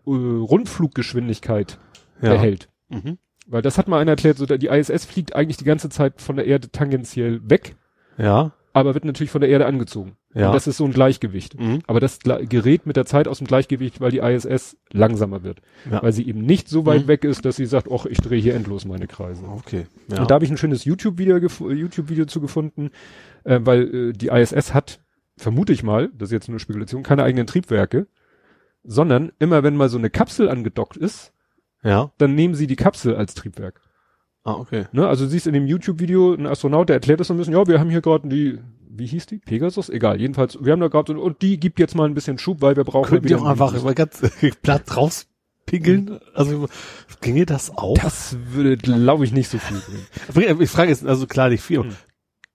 Rundfluggeschwindigkeit 0.85 1.79
ja. 2.23 2.33
erhält. 2.33 2.69
Mhm. 2.89 3.19
Weil 3.47 3.63
das 3.63 3.77
hat 3.79 3.89
mal 3.89 3.99
einer 3.99 4.13
erklärt, 4.13 4.39
so, 4.39 4.47
die 4.47 4.67
ISS 4.69 5.05
fliegt 5.05 5.35
eigentlich 5.35 5.57
die 5.59 5.65
ganze 5.65 5.89
Zeit 5.91 6.21
von 6.21 6.37
der 6.37 6.47
Erde 6.47 6.71
tangentiell 6.71 7.41
weg, 7.49 7.77
Ja. 8.17 8.53
aber 8.73 8.95
wird 8.95 9.05
natürlich 9.05 9.31
von 9.31 9.41
der 9.41 9.51
Erde 9.51 9.67
angezogen. 9.67 10.17
Ja. 10.35 10.49
Und 10.49 10.55
das 10.55 10.67
ist 10.67 10.77
so 10.79 10.85
ein 10.85 10.93
Gleichgewicht. 10.93 11.59
Mhm. 11.61 11.79
Aber 11.87 12.01
das 12.01 12.19
gerät 12.19 12.87
mit 12.87 12.97
der 12.97 13.07
Zeit 13.07 13.29
aus 13.29 13.39
dem 13.39 13.47
Gleichgewicht, 13.47 14.01
weil 14.01 14.11
die 14.11 14.19
ISS 14.19 14.77
langsamer 14.93 15.43
wird. 15.45 15.61
Ja. 15.91 16.03
Weil 16.03 16.13
sie 16.13 16.27
eben 16.27 16.41
nicht 16.43 16.69
so 16.69 16.85
weit 16.87 17.03
Mhm. 17.05 17.09
weg 17.09 17.25
ist, 17.25 17.45
dass 17.45 17.55
sie 17.57 17.67
sagt, 17.67 17.89
ach, 17.93 18.05
ich 18.07 18.19
drehe 18.19 18.41
hier 18.41 18.55
endlos 18.55 18.85
meine 18.85 19.07
Kreise. 19.07 19.45
Okay. 19.47 19.87
Ja. 20.09 20.21
Und 20.23 20.31
da 20.31 20.35
habe 20.35 20.45
ich 20.45 20.51
ein 20.51 20.57
schönes 20.57 20.85
YouTube-Video 20.85 21.37
gef- 21.37 21.73
YouTube-Video 21.73 22.25
zu 22.27 22.41
gefunden, 22.41 22.91
äh, 23.45 23.61
weil 23.63 23.95
äh, 23.95 24.13
die 24.13 24.27
ISS 24.29 24.75
hat, 24.75 25.01
vermute 25.37 25.73
ich 25.73 25.83
mal, 25.85 26.11
das 26.19 26.31
ist 26.31 26.33
jetzt 26.33 26.49
nur 26.49 26.59
Spekulation, 26.59 27.03
keine 27.05 27.23
eigenen 27.23 27.47
Triebwerke, 27.47 28.07
sondern 28.83 29.33
immer 29.39 29.63
wenn 29.63 29.77
mal 29.77 29.89
so 29.89 29.99
eine 29.99 30.11
Kapsel 30.11 30.49
angedockt 30.49 30.97
ist, 30.97 31.33
ja. 31.83 32.13
dann 32.19 32.35
nehmen 32.35 32.55
sie 32.55 32.67
die 32.67 32.77
Kapsel 32.77 33.15
als 33.17 33.35
Triebwerk. 33.35 33.81
Ah, 34.45 34.55
okay. 34.55 34.85
Ne? 34.93 35.09
Also 35.09 35.25
du 35.25 35.31
siehst 35.31 35.47
in 35.47 35.55
dem 35.55 35.67
YouTube-Video 35.67 36.35
ein 36.35 36.47
Astronaut, 36.47 36.91
der 36.91 36.97
erklärt 36.97 37.19
das 37.21 37.29
so 37.29 37.35
ein 37.35 37.39
bisschen, 37.39 37.55
ja, 37.55 37.67
wir 37.67 37.81
haben 37.81 37.89
hier 37.91 38.03
gerade 38.03 38.29
die, 38.29 38.59
wie 38.91 39.07
hieß 39.07 39.27
die? 39.27 39.39
Pegasus? 39.39 39.89
Egal, 39.89 40.21
jedenfalls, 40.21 40.59
wir 40.63 40.73
haben 40.73 40.81
da 40.81 40.89
gerade 40.89 41.15
so, 41.15 41.21
und 41.21 41.41
die 41.41 41.59
gibt 41.59 41.79
jetzt 41.79 41.95
mal 41.95 42.05
ein 42.05 42.15
bisschen 42.15 42.39
Schub, 42.39 42.61
weil 42.61 42.77
wir 42.77 42.85
brauchen 42.85 43.19
die 43.19 43.25
wieder 43.25 43.39
auch 43.39 43.43
einen 43.43 43.51
einfach 43.53 43.83
mal 43.83 43.95
ganz 43.95 44.21
platt 44.63 44.95
rauspingeln? 44.97 46.21
Also 46.35 46.69
ginge 47.23 47.47
das 47.47 47.71
auch? 47.75 47.97
Das 47.99 48.37
würde, 48.53 48.77
glaube 48.77 49.25
ich, 49.25 49.33
nicht 49.33 49.49
so 49.49 49.59
viel 49.59 49.81
bringen. 50.35 50.61
Ich 50.61 50.71
frage 50.71 50.91
jetzt, 50.91 51.07
also 51.07 51.27
klar 51.27 51.49
nicht 51.49 51.63
viel. 51.63 51.81
Hm. 51.85 51.97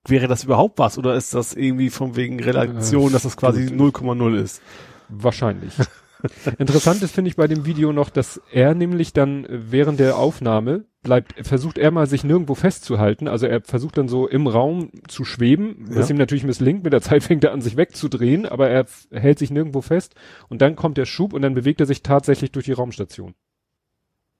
Wäre 0.08 0.27
das 0.27 0.43
überhaupt 0.43 0.77
was 0.77 0.98
oder 0.98 1.15
ist 1.15 1.34
das 1.34 1.53
irgendwie 1.55 1.89
von 1.89 2.15
wegen 2.15 2.39
Relation, 2.41 3.10
Äh, 3.10 3.13
dass 3.13 3.24
das 3.24 3.36
quasi 3.36 3.65
gut. 3.65 3.96
0,0 3.96 4.36
ist? 4.38 4.62
Wahrscheinlich. 5.10 5.74
Interessant 6.60 7.01
ist, 7.01 7.13
finde 7.15 7.29
ich, 7.29 7.36
bei 7.36 7.48
dem 7.48 7.65
Video 7.65 7.91
noch, 7.93 8.10
dass 8.10 8.39
er 8.51 8.75
nämlich 8.75 9.12
dann 9.13 9.46
äh, 9.46 9.60
während 9.72 10.00
der 10.00 10.17
Aufnahme 10.17 10.86
bleibt, 11.01 11.34
versucht 11.48 11.77
er 11.77 11.91
mal 11.91 12.08
sich 12.08 12.24
nirgendwo 12.24 12.56
festzuhalten. 12.56 13.27
Also 13.27 13.48
er 13.48 13.62
versucht 13.62 13.98
dann 13.98 14.08
so 14.08 14.27
im 14.27 14.48
Raum 14.48 14.91
zu 15.08 15.24
schweben, 15.24 15.86
was 15.89 16.10
Ja. 16.10 16.15
ihm 16.15 16.18
natürlich 16.18 16.44
misslingt. 16.44 16.84
Mit 16.84 16.94
der 16.94 17.01
Zeit 17.01 17.24
fängt 17.24 17.44
er 17.44 17.51
an, 17.53 17.62
sich 17.62 17.77
wegzudrehen, 17.77 18.46
aber 18.46 18.70
er 18.70 18.86
hält 19.12 19.39
sich 19.39 19.51
nirgendwo 19.51 19.82
fest. 19.82 20.15
Und 20.50 20.62
dann 20.62 20.75
kommt 20.75 20.98
der 20.98 21.06
Schub 21.06 21.34
und 21.34 21.41
dann 21.41 21.53
bewegt 21.53 21.79
er 21.79 21.86
sich 21.86 22.03
tatsächlich 22.03 22.51
durch 22.51 22.65
die 22.65 22.74
Raumstation. 22.74 23.34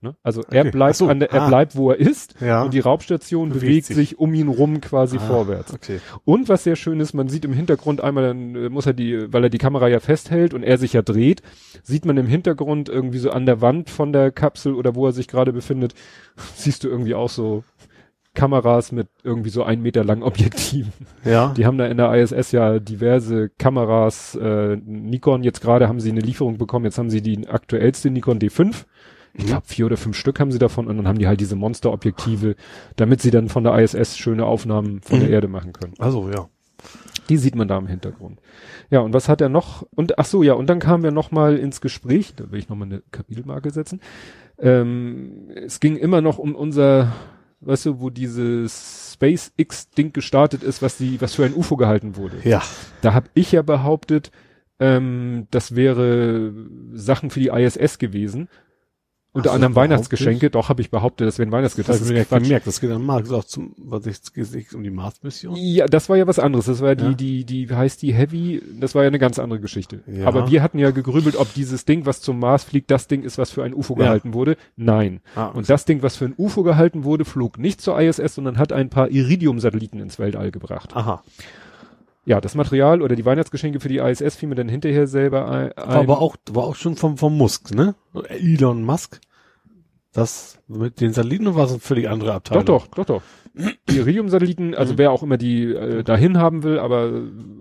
Ne? 0.02 0.16
Also 0.22 0.42
er 0.50 0.62
Okay. 0.62 0.70
bleibt 0.70 0.92
Ach 0.94 0.98
so. 0.98 1.08
an 1.08 1.20
der, 1.20 1.30
er 1.30 1.42
Ah. 1.42 1.48
bleibt, 1.48 1.76
wo 1.76 1.90
er 1.90 1.98
ist. 1.98 2.34
Ja. 2.40 2.62
Und 2.62 2.72
die 2.72 2.80
Raumstation 2.80 3.50
Bewegt 3.50 3.60
bewegt 3.62 3.86
sich. 3.86 3.96
sich. 3.96 4.18
um 4.18 4.32
ihn 4.32 4.48
rum 4.48 4.80
quasi 4.80 5.18
Ah, 5.18 5.20
vorwärts. 5.20 5.74
Okay. 5.74 6.00
Und 6.24 6.48
was 6.48 6.64
sehr 6.64 6.76
schön 6.76 7.00
ist, 7.00 7.12
man 7.12 7.28
sieht 7.28 7.44
im 7.44 7.52
Hintergrund 7.52 8.00
einmal, 8.00 8.24
dann 8.28 8.54
äh, 8.54 8.68
muss 8.70 8.86
er 8.86 8.94
die, 8.94 9.30
weil 9.32 9.44
er 9.44 9.50
die 9.50 9.58
Kamera 9.58 9.88
ja 9.88 10.00
festhält 10.00 10.54
und 10.54 10.62
er 10.62 10.78
sich 10.78 10.94
ja 10.94 11.02
dreht, 11.02 11.42
sieht 11.82 12.06
man 12.06 12.16
im 12.16 12.26
Hintergrund 12.26 12.88
irgendwie 12.88 13.18
so 13.18 13.30
an 13.30 13.44
der 13.44 13.60
Wand 13.60 13.90
von 13.90 14.12
der 14.14 14.30
Kapsel 14.30 14.74
oder 14.74 14.94
wo 14.94 15.04
er 15.06 15.12
sich 15.12 15.28
gerade 15.28 15.52
befindet, 15.52 15.94
siehst 16.54 16.82
du 16.84 16.88
irgendwie 16.88 17.14
auch 17.14 17.28
so 17.28 17.62
Kameras 18.32 18.92
mit 18.92 19.08
irgendwie 19.24 19.50
so 19.50 19.64
ein 19.64 19.82
Meter 19.82 20.04
langen 20.04 20.22
Objektiven. 20.22 20.92
Ja. 21.24 21.52
Die 21.56 21.66
haben 21.66 21.76
da 21.78 21.86
in 21.86 21.96
der 21.96 22.14
ISS 22.14 22.52
ja 22.52 22.78
diverse 22.78 23.50
Kameras, 23.58 24.36
äh, 24.36 24.76
Nikon, 24.76 25.42
jetzt 25.42 25.60
gerade 25.60 25.88
haben 25.88 26.00
sie 26.00 26.10
eine 26.10 26.20
Lieferung 26.20 26.56
bekommen, 26.56 26.84
jetzt 26.84 26.96
haben 26.96 27.10
sie 27.10 27.22
die 27.22 27.48
aktuellste 27.48 28.08
Nikon 28.08 28.38
D5. 28.38 28.84
Ich 29.34 29.46
glaube, 29.46 29.62
vier 29.66 29.86
oder 29.86 29.96
fünf 29.96 30.16
Stück 30.16 30.40
haben 30.40 30.50
sie 30.52 30.58
davon 30.58 30.86
und 30.88 30.96
dann 30.96 31.06
haben 31.06 31.18
die 31.18 31.26
halt 31.28 31.40
diese 31.40 31.56
Monsterobjektive, 31.56 32.56
damit 32.96 33.22
sie 33.22 33.30
dann 33.30 33.48
von 33.48 33.62
der 33.64 33.78
ISS 33.78 34.18
schöne 34.18 34.44
Aufnahmen 34.44 35.00
von 35.02 35.20
der 35.20 35.28
Mhm. 35.28 35.34
Erde 35.34 35.48
machen 35.48 35.72
können. 35.72 35.94
Also 35.98 36.28
ja. 36.30 36.48
Die 37.28 37.36
sieht 37.36 37.54
man 37.54 37.68
da 37.68 37.78
im 37.78 37.86
Hintergrund. 37.86 38.40
Ja, 38.90 39.00
und 39.00 39.12
was 39.12 39.28
hat 39.28 39.40
er 39.40 39.48
noch? 39.48 39.86
Und 39.94 40.18
ach 40.18 40.24
so, 40.24 40.42
ja, 40.42 40.54
und 40.54 40.66
dann 40.68 40.80
kamen 40.80 41.04
wir 41.04 41.12
noch 41.12 41.30
mal 41.30 41.56
ins 41.56 41.80
Gespräch, 41.80 42.34
da 42.34 42.50
will 42.50 42.58
ich 42.58 42.68
noch 42.68 42.76
mal 42.76 42.86
eine 42.86 43.02
Kapitelmarke 43.12 43.70
setzen. 43.70 44.00
Ähm, 44.58 45.48
es 45.54 45.78
ging 45.80 45.96
immer 45.96 46.20
noch 46.22 46.38
um 46.38 46.54
unser, 46.56 47.12
weißt 47.60 47.86
du, 47.86 48.00
wo 48.00 48.10
dieses 48.10 49.12
SpaceX-Ding 49.14 50.12
gestartet 50.12 50.62
ist, 50.64 50.82
was 50.82 50.96
die, 50.96 51.20
was 51.20 51.34
für 51.34 51.44
ein 51.44 51.54
UFO 51.54 51.76
gehalten 51.76 52.16
wurde. 52.16 52.36
Ja. 52.44 52.62
Da 53.02 53.14
habe 53.14 53.28
ich 53.34 53.52
ja 53.52 53.62
behauptet, 53.62 54.30
Ähm, 54.82 55.46
das 55.50 55.76
wäre 55.76 56.54
Sachen 56.94 57.28
für 57.28 57.38
die 57.40 57.48
ISS 57.48 57.98
gewesen. 57.98 58.48
Unter 59.32 59.50
so, 59.50 59.54
anderem? 59.54 59.76
Weihnachtsgeschenke. 59.76 60.50
Doch, 60.50 60.68
habe 60.68 60.82
ich 60.82 60.90
behauptet, 60.90 61.28
das 61.28 61.38
wären 61.38 61.52
Weihnachtsgeschenke. 61.52 61.92
Das 61.92 62.00
Das 62.00 62.10
ist 62.10 62.20
ich 62.22 62.28
Quatsch. 62.28 62.42
gemerkt. 62.42 62.66
Das 62.66 62.80
geht 62.80 62.90
an 62.90 63.04
Marx 63.04 63.30
auch 63.30 63.44
zum, 63.44 63.74
was 63.78 64.04
ich, 64.06 64.20
geht 64.32 64.74
um 64.74 64.82
die 64.82 64.90
Mars-Mission. 64.90 65.54
Ja, 65.56 65.86
das 65.86 66.08
war 66.08 66.16
ja 66.16 66.26
was 66.26 66.38
anderes. 66.40 66.66
Das 66.66 66.80
war 66.80 66.96
die, 66.96 67.04
Ja. 67.04 67.12
die, 67.12 67.44
die, 67.44 67.70
wie 67.70 67.74
heißt 67.74 68.02
die 68.02 68.12
Heavy, 68.12 68.60
das 68.80 68.94
war 68.94 69.02
ja 69.02 69.08
eine 69.08 69.18
ganz 69.20 69.38
andere 69.38 69.60
Geschichte. 69.60 70.00
Ja. 70.06 70.26
Aber 70.26 70.50
wir 70.50 70.62
hatten 70.62 70.78
ja 70.78 70.90
gegrübelt, 70.90 71.36
ob 71.36 71.54
dieses 71.54 71.84
Ding, 71.84 72.06
was 72.06 72.20
zum 72.20 72.38
Mars 72.40 72.64
fliegt, 72.64 72.90
das 72.90 73.06
Ding 73.06 73.22
ist, 73.22 73.38
was 73.38 73.50
für 73.52 73.62
ein 73.62 73.72
UFO 73.74 73.94
Ja. 73.94 74.04
gehalten 74.04 74.34
wurde. 74.34 74.56
Nein. 74.76 75.20
Ah, 75.36 75.46
Und 75.46 75.70
das 75.70 75.84
Ding, 75.84 76.02
was 76.02 76.16
für 76.16 76.24
ein 76.24 76.34
UFO 76.36 76.62
gehalten 76.64 77.04
wurde, 77.04 77.24
flog 77.24 77.58
nicht 77.58 77.80
zur 77.80 78.00
ISS, 78.00 78.34
sondern 78.34 78.58
hat 78.58 78.72
ein 78.72 78.90
paar 78.90 79.10
Iridium-Satelliten 79.10 80.00
ins 80.00 80.18
Weltall 80.18 80.50
gebracht. 80.50 80.90
Aha. 80.94 81.22
Ja, 82.30 82.40
das 82.40 82.54
Material 82.54 83.02
oder 83.02 83.16
die 83.16 83.24
Weihnachtsgeschenke 83.24 83.80
für 83.80 83.88
die 83.88 83.98
ISS 83.98 84.36
fiel 84.36 84.48
mir 84.48 84.54
dann 84.54 84.68
hinterher 84.68 85.08
selber 85.08 85.50
ein. 85.50 85.72
War 85.74 85.96
aber 85.96 86.20
auch, 86.20 86.36
war 86.52 86.62
auch 86.62 86.76
schon 86.76 86.94
vom, 86.94 87.16
vom 87.16 87.36
Musk, 87.36 87.74
ne? 87.74 87.96
Elon 88.28 88.84
Musk. 88.84 89.20
Das 90.12 90.60
mit 90.68 91.00
den 91.00 91.12
Satelliten 91.12 91.52
war 91.56 91.64
es 91.64 91.72
eine 91.72 91.80
völlig 91.80 92.08
andere 92.08 92.30
Doch, 92.30 92.36
Abteilung? 92.36 92.64
doch, 92.66 92.86
doch, 92.86 93.04
doch. 93.04 93.22
Die 93.88 93.96
Iridium-Satelliten, 93.96 94.76
also 94.76 94.96
wer 94.96 95.10
auch 95.10 95.24
immer 95.24 95.38
die 95.38 95.72
äh, 95.72 96.04
dahin 96.04 96.38
haben 96.38 96.62
will, 96.62 96.78
aber 96.78 97.10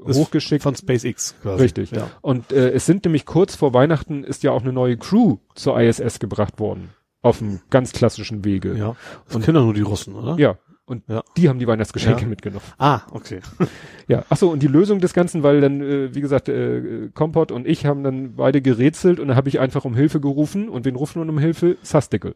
Das 0.06 0.16
hochgeschickt. 0.18 0.62
Von 0.62 0.76
SpaceX 0.76 1.34
quasi. 1.42 1.64
Richtig. 1.64 1.90
Ja. 1.90 2.12
Und 2.22 2.52
äh, 2.52 2.70
es 2.70 2.86
sind 2.86 3.06
nämlich 3.06 3.26
kurz 3.26 3.56
vor 3.56 3.74
Weihnachten 3.74 4.24
ist 4.24 4.44
ja 4.44 4.52
auch 4.52 4.62
eine 4.62 4.72
neue 4.72 4.98
Crew 4.98 5.38
zur 5.56 5.82
ISS 5.82 6.20
gebracht 6.20 6.60
worden. 6.60 6.90
Auf 7.24 7.42
einem 7.42 7.60
ganz 7.72 7.92
klassischen 7.92 8.46
Wege. 8.46 8.78
Ja. 8.78 8.96
Das 9.30 9.42
kennen 9.44 9.56
doch 9.56 9.64
nur 9.64 9.74
die 9.74 9.82
Russen, 9.82 10.14
oder? 10.14 10.38
Ja. 10.38 10.60
Und 10.90 11.04
Ja. 11.08 11.24
die 11.38 11.48
haben 11.50 11.60
die 11.60 11.68
Weihnachtsgeschenke 11.68 12.24
Ja. 12.24 12.28
mitgenommen. 12.28 12.66
Ah, 12.80 13.02
okay. 13.12 13.40
Ja. 14.08 14.26
Ach 14.30 14.38
so 14.38 14.50
und 14.50 14.64
die 14.64 14.68
Lösung 14.68 15.00
des 15.00 15.14
Ganzen, 15.14 15.44
weil 15.44 15.62
dann, 15.62 15.82
äh, 15.82 16.16
wie 16.16 16.22
gesagt, 16.22 16.50
äh, 16.50 17.10
Kompott 17.14 17.52
und 17.52 17.68
ich 17.68 17.86
haben 17.86 18.04
dann 18.04 18.36
beide 18.36 18.60
gerätselt 18.62 19.20
und 19.20 19.28
dann 19.28 19.38
habe 19.38 19.50
ich 19.50 19.60
einfach 19.60 19.86
um 19.86 19.94
Hilfe 19.96 20.20
gerufen. 20.20 20.68
Und 20.68 20.86
wen 20.86 20.96
rufen 20.96 21.22
wir 21.24 21.30
um 21.30 21.38
Hilfe? 21.38 21.78
Sastikel. 21.84 22.34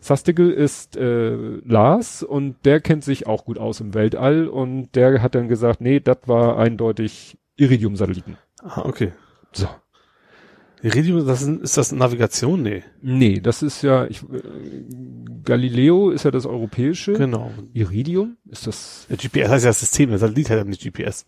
Sastikel 0.00 0.50
ist 0.50 0.96
äh, 0.96 1.34
Lars 1.64 2.22
und 2.22 2.56
der 2.64 2.80
kennt 2.80 3.04
sich 3.04 3.26
auch 3.26 3.44
gut 3.44 3.58
aus 3.58 3.80
im 3.80 3.92
Weltall 3.94 4.48
und 4.48 4.88
der 4.96 5.20
hat 5.22 5.34
dann 5.34 5.48
gesagt, 5.48 5.80
nee, 5.82 6.00
das 6.00 6.18
war 6.26 6.56
eindeutig 6.58 7.36
Iridium-Satelliten. 7.56 8.38
Ah, 8.64 8.82
okay. 8.86 9.12
So. 9.52 9.68
Iridium, 10.82 11.24
das 11.26 11.42
ist, 11.42 11.60
ist 11.62 11.76
das 11.76 11.92
Navigation? 11.92 12.62
Nee. 12.62 12.82
Nee, 13.00 13.40
das 13.40 13.62
ist 13.62 13.82
ja, 13.82 14.04
ich, 14.06 14.22
äh, 14.22 14.40
Galileo 15.44 16.10
ist 16.10 16.24
ja 16.24 16.30
das 16.30 16.44
europäische. 16.46 17.12
Genau. 17.12 17.52
Iridium? 17.72 18.36
Ist 18.50 18.66
das? 18.66 19.06
Ja, 19.08 19.16
GPS 19.16 19.48
heißt 19.50 19.64
ja 19.64 19.72
System, 19.72 20.10
das 20.10 20.20
Satellit 20.20 20.50
hat 20.50 20.58
ja 20.58 20.64
nicht 20.64 20.82
GPS. 20.82 21.24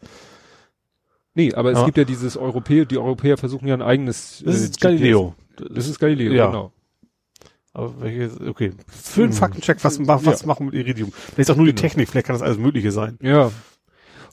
Nee, 1.35 1.53
aber 1.55 1.73
es 1.73 1.79
Ja. 1.79 1.85
gibt 1.85 1.99
ja 1.99 2.05
dieses 2.05 2.37
Europäer, 2.37 2.85
die 2.85 2.99
Europäer 2.99 3.37
versuchen 3.37 3.67
ja 3.69 3.75
ein 3.75 3.83
eigenes. 3.83 4.43
Das 4.45 4.61
äh, 4.61 4.65
ist 4.65 4.81
Galileo. 4.81 5.35
Das 5.71 5.89
ist 5.89 5.99
Galileo, 5.99 6.33
Ja. 6.33 6.47
genau. 6.47 6.73
Aber 7.73 8.01
welche, 8.01 8.31
okay. 8.49 8.73
Für 8.87 9.23
einen 9.23 9.33
Hm. 9.33 9.37
Faktencheck, 9.39 9.79
was, 9.83 9.99
was 10.07 10.41
Ja. 10.43 10.47
machen 10.47 10.67
wir 10.67 10.73
mit 10.73 10.75
Iridium? 10.75 11.13
Vielleicht 11.13 11.51
auch 11.51 11.57
nur 11.57 11.67
die 11.67 11.73
Genau. 11.73 11.81
Technik, 11.83 12.09
vielleicht 12.09 12.27
kann 12.27 12.35
das 12.35 12.43
alles 12.43 12.59
Mögliche 12.59 12.93
sein. 12.93 13.19
Ja. 13.21 13.51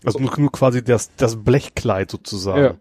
Also 0.03 0.19
nur, 0.19 0.31
nur 0.39 0.51
quasi 0.51 0.83
das, 0.83 1.09
das 1.15 1.35
Blechkleid 1.43 2.11
sozusagen. 2.11 2.61
Ja. 2.63 2.73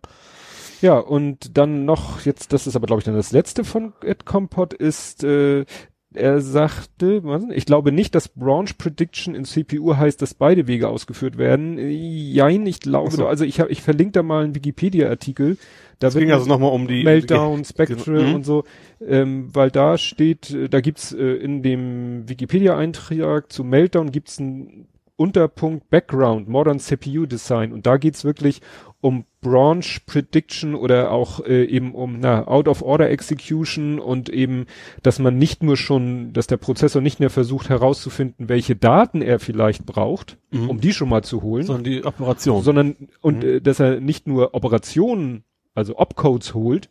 Ja, 0.80 0.98
und 0.98 1.56
dann 1.56 1.84
noch, 1.84 2.22
jetzt, 2.22 2.52
das 2.52 2.66
ist 2.66 2.76
aber 2.76 2.86
glaube 2.86 3.00
ich 3.00 3.04
dann 3.04 3.14
das 3.14 3.32
letzte 3.32 3.64
von 3.64 3.92
Ed 4.02 4.24
Compot, 4.24 4.72
ist, 4.72 5.24
äh, 5.24 5.64
er 6.12 6.40
sagte, 6.40 7.22
ich 7.54 7.66
glaube 7.66 7.92
nicht, 7.92 8.16
dass 8.16 8.28
Branch 8.28 8.66
Prediction 8.76 9.36
in 9.36 9.44
CPU 9.44 9.96
heißt, 9.96 10.20
dass 10.20 10.34
beide 10.34 10.66
Wege 10.66 10.88
ausgeführt 10.88 11.38
werden. 11.38 11.78
Jein, 11.78 12.66
ich 12.66 12.80
glaube, 12.80 13.12
so. 13.12 13.26
also 13.28 13.44
ich 13.44 13.60
habe, 13.60 13.70
ich 13.70 13.80
verlinke 13.80 14.12
da 14.12 14.22
mal 14.24 14.42
einen 14.42 14.56
Wikipedia-Artikel. 14.56 15.56
Da 16.00 16.08
Es 16.08 16.14
ging 16.16 16.32
also 16.32 16.46
nochmal 16.48 16.72
um 16.72 16.88
die 16.88 17.04
Meltdown, 17.04 17.64
Spectral 17.64 18.24
Mhm. 18.24 18.34
und 18.34 18.44
so, 18.44 18.64
ähm, 19.06 19.54
weil 19.54 19.70
da 19.70 19.98
steht, 19.98 20.50
äh, 20.50 20.68
da 20.68 20.80
gibt's 20.80 21.12
äh, 21.12 21.18
in 21.18 21.62
dem 21.62 22.28
Wikipedia-Eintrag 22.28 23.52
zu 23.52 23.62
Meltdown 23.62 24.10
gibt's 24.10 24.40
einen 24.40 24.88
Unterpunkt 25.16 25.90
Background, 25.90 26.48
Modern 26.48 26.80
CPU 26.80 27.26
Design 27.26 27.72
und 27.72 27.86
da 27.86 27.98
geht's 27.98 28.24
wirklich 28.24 28.62
um 29.02 29.24
Branch 29.40 29.82
Prediction 30.06 30.74
oder 30.74 31.10
auch 31.10 31.40
äh, 31.46 31.64
eben 31.64 31.94
um 31.94 32.20
na, 32.20 32.46
Out 32.46 32.68
of 32.68 32.82
Order 32.82 33.08
Execution 33.10 33.98
und 33.98 34.28
eben, 34.28 34.66
dass 35.02 35.18
man 35.18 35.38
nicht 35.38 35.62
nur 35.62 35.76
schon, 35.78 36.32
dass 36.34 36.46
der 36.46 36.58
Prozessor 36.58 37.00
nicht 37.00 37.18
mehr 37.20 37.30
versucht 37.30 37.70
herauszufinden, 37.70 38.48
welche 38.50 38.76
Daten 38.76 39.22
er 39.22 39.38
vielleicht 39.40 39.86
braucht, 39.86 40.36
Mhm. 40.50 40.68
um 40.68 40.80
die 40.80 40.92
schon 40.92 41.08
mal 41.08 41.22
zu 41.24 41.40
holen, 41.42 41.64
sondern 41.64 41.84
die 41.84 42.04
Operation. 42.04 42.62
sondern 42.62 42.96
und 43.22 43.42
Mhm. 43.42 43.48
äh, 43.48 43.60
dass 43.60 43.80
er 43.80 44.00
nicht 44.00 44.26
nur 44.26 44.54
Operationen, 44.54 45.44
also 45.74 45.96
Opcodes 45.96 46.52
holt, 46.54 46.90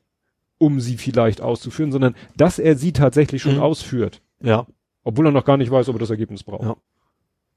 um 0.58 0.80
sie 0.80 0.98
vielleicht 0.98 1.42
auszuführen, 1.42 1.92
sondern 1.92 2.16
dass 2.36 2.58
er 2.58 2.76
sie 2.76 2.92
tatsächlich 2.94 3.42
schon 3.44 3.56
Mhm. 3.58 3.62
ausführt, 3.62 4.22
ja. 4.42 4.66
obwohl 5.04 5.28
er 5.28 5.32
noch 5.32 5.46
gar 5.46 5.58
nicht 5.58 5.70
weiß, 5.70 5.88
ob 5.90 5.96
er 5.98 6.00
das 6.00 6.10
Ergebnis 6.10 6.44
braucht. 6.44 6.64
Ja. 6.64 6.76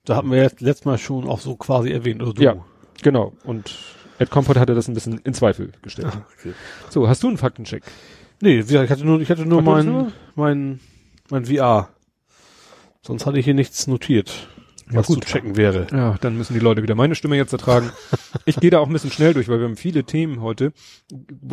Da 0.05 0.17
hatten 0.17 0.31
wir 0.31 0.43
jetzt 0.43 0.61
letztes 0.61 0.85
Mal 0.85 0.99
schon 0.99 1.27
auch 1.29 1.41
so 1.41 1.57
quasi 1.57 1.91
erwähnt, 1.91 2.21
oder 2.23 2.35
du? 2.35 2.43
Ja. 2.43 2.57
Genau. 3.03 3.33
Und 3.45 3.75
Ed 4.19 4.31
Comfort 4.31 4.57
hatte 4.59 4.75
das 4.75 4.89
ein 4.89 4.95
bisschen 4.95 5.19
in 5.25 5.35
Zweifel 5.35 5.73
gestellt. 5.83 6.09
Ah, 6.13 6.27
okay. 6.39 6.53
So, 6.91 7.09
hast 7.09 7.23
du 7.23 7.29
einen 7.29 7.39
Faktencheck? 7.39 7.83
Nee, 8.41 8.61
ich 8.61 8.75
hatte 8.77 9.05
nur, 9.05 9.21
ich 9.21 9.31
hatte 9.31 9.47
nur 9.47 9.63
mein, 9.63 10.13
mein, 10.35 10.81
mein 11.31 11.45
VR. 11.47 11.89
Sonst 13.03 13.27
hatte 13.27 13.39
ich 13.39 13.45
hier 13.45 13.55
nichts 13.55 13.87
notiert, 13.87 14.49
Ja, 14.91 14.97
was 14.99 15.07
gut. 15.07 15.25
zu 15.25 15.31
checken 15.33 15.57
wäre. 15.57 15.87
Ja, 15.93 16.17
dann 16.21 16.37
müssen 16.37 16.55
die 16.55 16.61
Leute 16.61 16.83
wieder 16.83 16.95
meine 16.95 17.15
Stimme 17.15 17.37
jetzt 17.37 17.53
ertragen. 17.53 17.91
ich 18.45 18.57
gehe 18.57 18.71
da 18.71 18.79
auch 18.79 18.87
ein 18.87 18.93
bisschen 18.93 19.11
schnell 19.11 19.35
durch, 19.35 19.49
weil 19.49 19.59
wir 19.59 19.67
haben 19.67 19.77
viele 19.77 20.05
Themen 20.05 20.41
heute. 20.41 20.73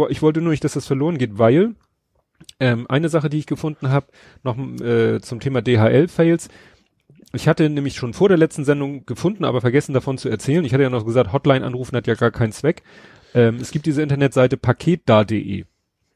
Ich 0.09 0.21
wollte 0.21 0.41
nur 0.41 0.51
nicht, 0.51 0.63
dass 0.63 0.73
das 0.73 0.85
verloren 0.85 1.17
geht, 1.17 1.37
weil 1.39 1.75
ähm, 2.59 2.85
eine 2.89 3.09
Sache, 3.09 3.29
die 3.29 3.39
ich 3.39 3.47
gefunden 3.47 3.89
habe, 3.89 4.07
noch 4.43 4.57
äh, 4.81 5.19
zum 5.21 5.39
Thema 5.39 5.61
DHL-Fails. 5.61 6.49
Ich 7.33 7.47
hatte 7.47 7.69
nämlich 7.69 7.95
schon 7.95 8.13
vor 8.13 8.27
der 8.27 8.37
letzten 8.37 8.65
Sendung 8.65 9.05
gefunden, 9.05 9.45
aber 9.45 9.61
vergessen 9.61 9.93
davon 9.93 10.17
zu 10.17 10.29
erzählen. 10.29 10.65
Ich 10.65 10.73
hatte 10.73 10.83
ja 10.83 10.89
noch 10.89 11.05
gesagt, 11.05 11.31
Hotline 11.31 11.65
anrufen 11.65 11.95
hat 11.95 12.07
ja 12.07 12.15
gar 12.15 12.31
keinen 12.31 12.51
Zweck. 12.51 12.81
Ähm, 13.35 13.57
es 13.61 13.71
gibt 13.71 13.85
diese 13.85 14.01
Internetseite 14.01 14.57
paketda.de. 14.57 15.65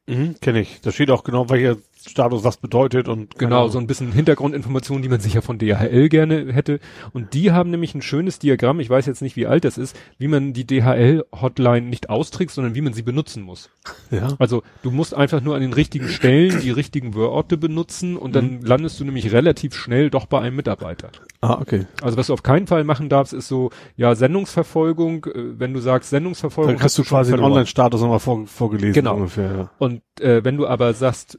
Mhm, 0.07 0.35
kenne 0.41 0.61
ich. 0.61 0.81
Da 0.81 0.91
steht 0.91 1.11
auch 1.11 1.23
genau, 1.23 1.49
welcher 1.49 1.77
Status 2.05 2.43
was 2.43 2.57
bedeutet 2.57 3.07
und 3.07 3.37
Genau, 3.37 3.67
so 3.69 3.79
ein 3.79 3.87
bisschen 3.87 4.11
Hintergrundinformationen, 4.11 5.01
die 5.01 5.09
man 5.09 5.19
sicher 5.19 5.41
von 5.41 5.57
DHL 5.57 6.09
gerne 6.09 6.51
hätte. 6.53 6.79
Und 7.13 7.33
die 7.33 7.51
haben 7.51 7.69
nämlich 7.71 7.95
ein 7.95 8.01
schönes 8.01 8.39
Diagramm, 8.39 8.79
ich 8.79 8.89
weiß 8.89 9.05
jetzt 9.05 9.21
nicht, 9.21 9.35
wie 9.35 9.47
alt 9.47 9.63
das 9.65 9.77
ist, 9.77 9.95
wie 10.17 10.27
man 10.27 10.53
die 10.53 10.65
DHL-Hotline 10.67 11.87
nicht 11.87 12.09
austrickst, 12.09 12.55
sondern 12.55 12.75
wie 12.75 12.81
man 12.81 12.93
sie 12.93 13.01
benutzen 13.03 13.43
muss. 13.43 13.69
ja. 14.11 14.29
Also 14.39 14.63
du 14.81 14.91
musst 14.91 15.13
einfach 15.13 15.41
nur 15.41 15.55
an 15.55 15.61
den 15.61 15.73
richtigen 15.73 16.07
Stellen 16.09 16.59
die 16.61 16.71
richtigen 16.71 17.15
Wörter 17.15 17.57
benutzen 17.57 18.17
und 18.17 18.35
dann 18.35 18.61
landest 18.61 18.99
du 18.99 19.05
nämlich 19.05 19.31
relativ 19.31 19.75
schnell 19.75 20.09
doch 20.09 20.25
bei 20.25 20.39
einem 20.41 20.55
Mitarbeiter. 20.55 21.09
Ah, 21.41 21.59
okay. 21.59 21.87
Also 22.01 22.17
was 22.17 22.27
du 22.27 22.33
auf 22.33 22.43
keinen 22.43 22.67
Fall 22.67 22.83
machen 22.83 23.09
darfst, 23.09 23.33
ist 23.33 23.47
so, 23.47 23.69
ja, 23.97 24.15
Sendungsverfolgung, 24.15 25.25
äh, 25.25 25.59
wenn 25.59 25.73
du 25.73 25.79
sagst 25.81 26.09
Sendungsverfolgung, 26.09 26.73
Dann 26.73 26.79
kriegst 26.79 26.97
du 26.97 27.03
schon 27.03 27.17
quasi 27.17 27.31
den. 27.31 27.41
Online-Status 27.41 28.01
nochmal 28.01 28.19
vor, 28.19 28.45
vorgelesen 28.47 28.93
Genau. 28.93 29.15
ungefähr. 29.15 29.51
Ja. 29.55 29.69
Und 29.77 30.01
äh, 30.21 30.43
wenn 30.43 30.57
du 30.57 30.67
aber 30.67 30.93
sagst 30.93 31.37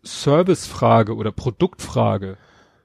Servicefrage 0.54 1.14
oder 1.14 1.32
Produktfrage, 1.32 2.36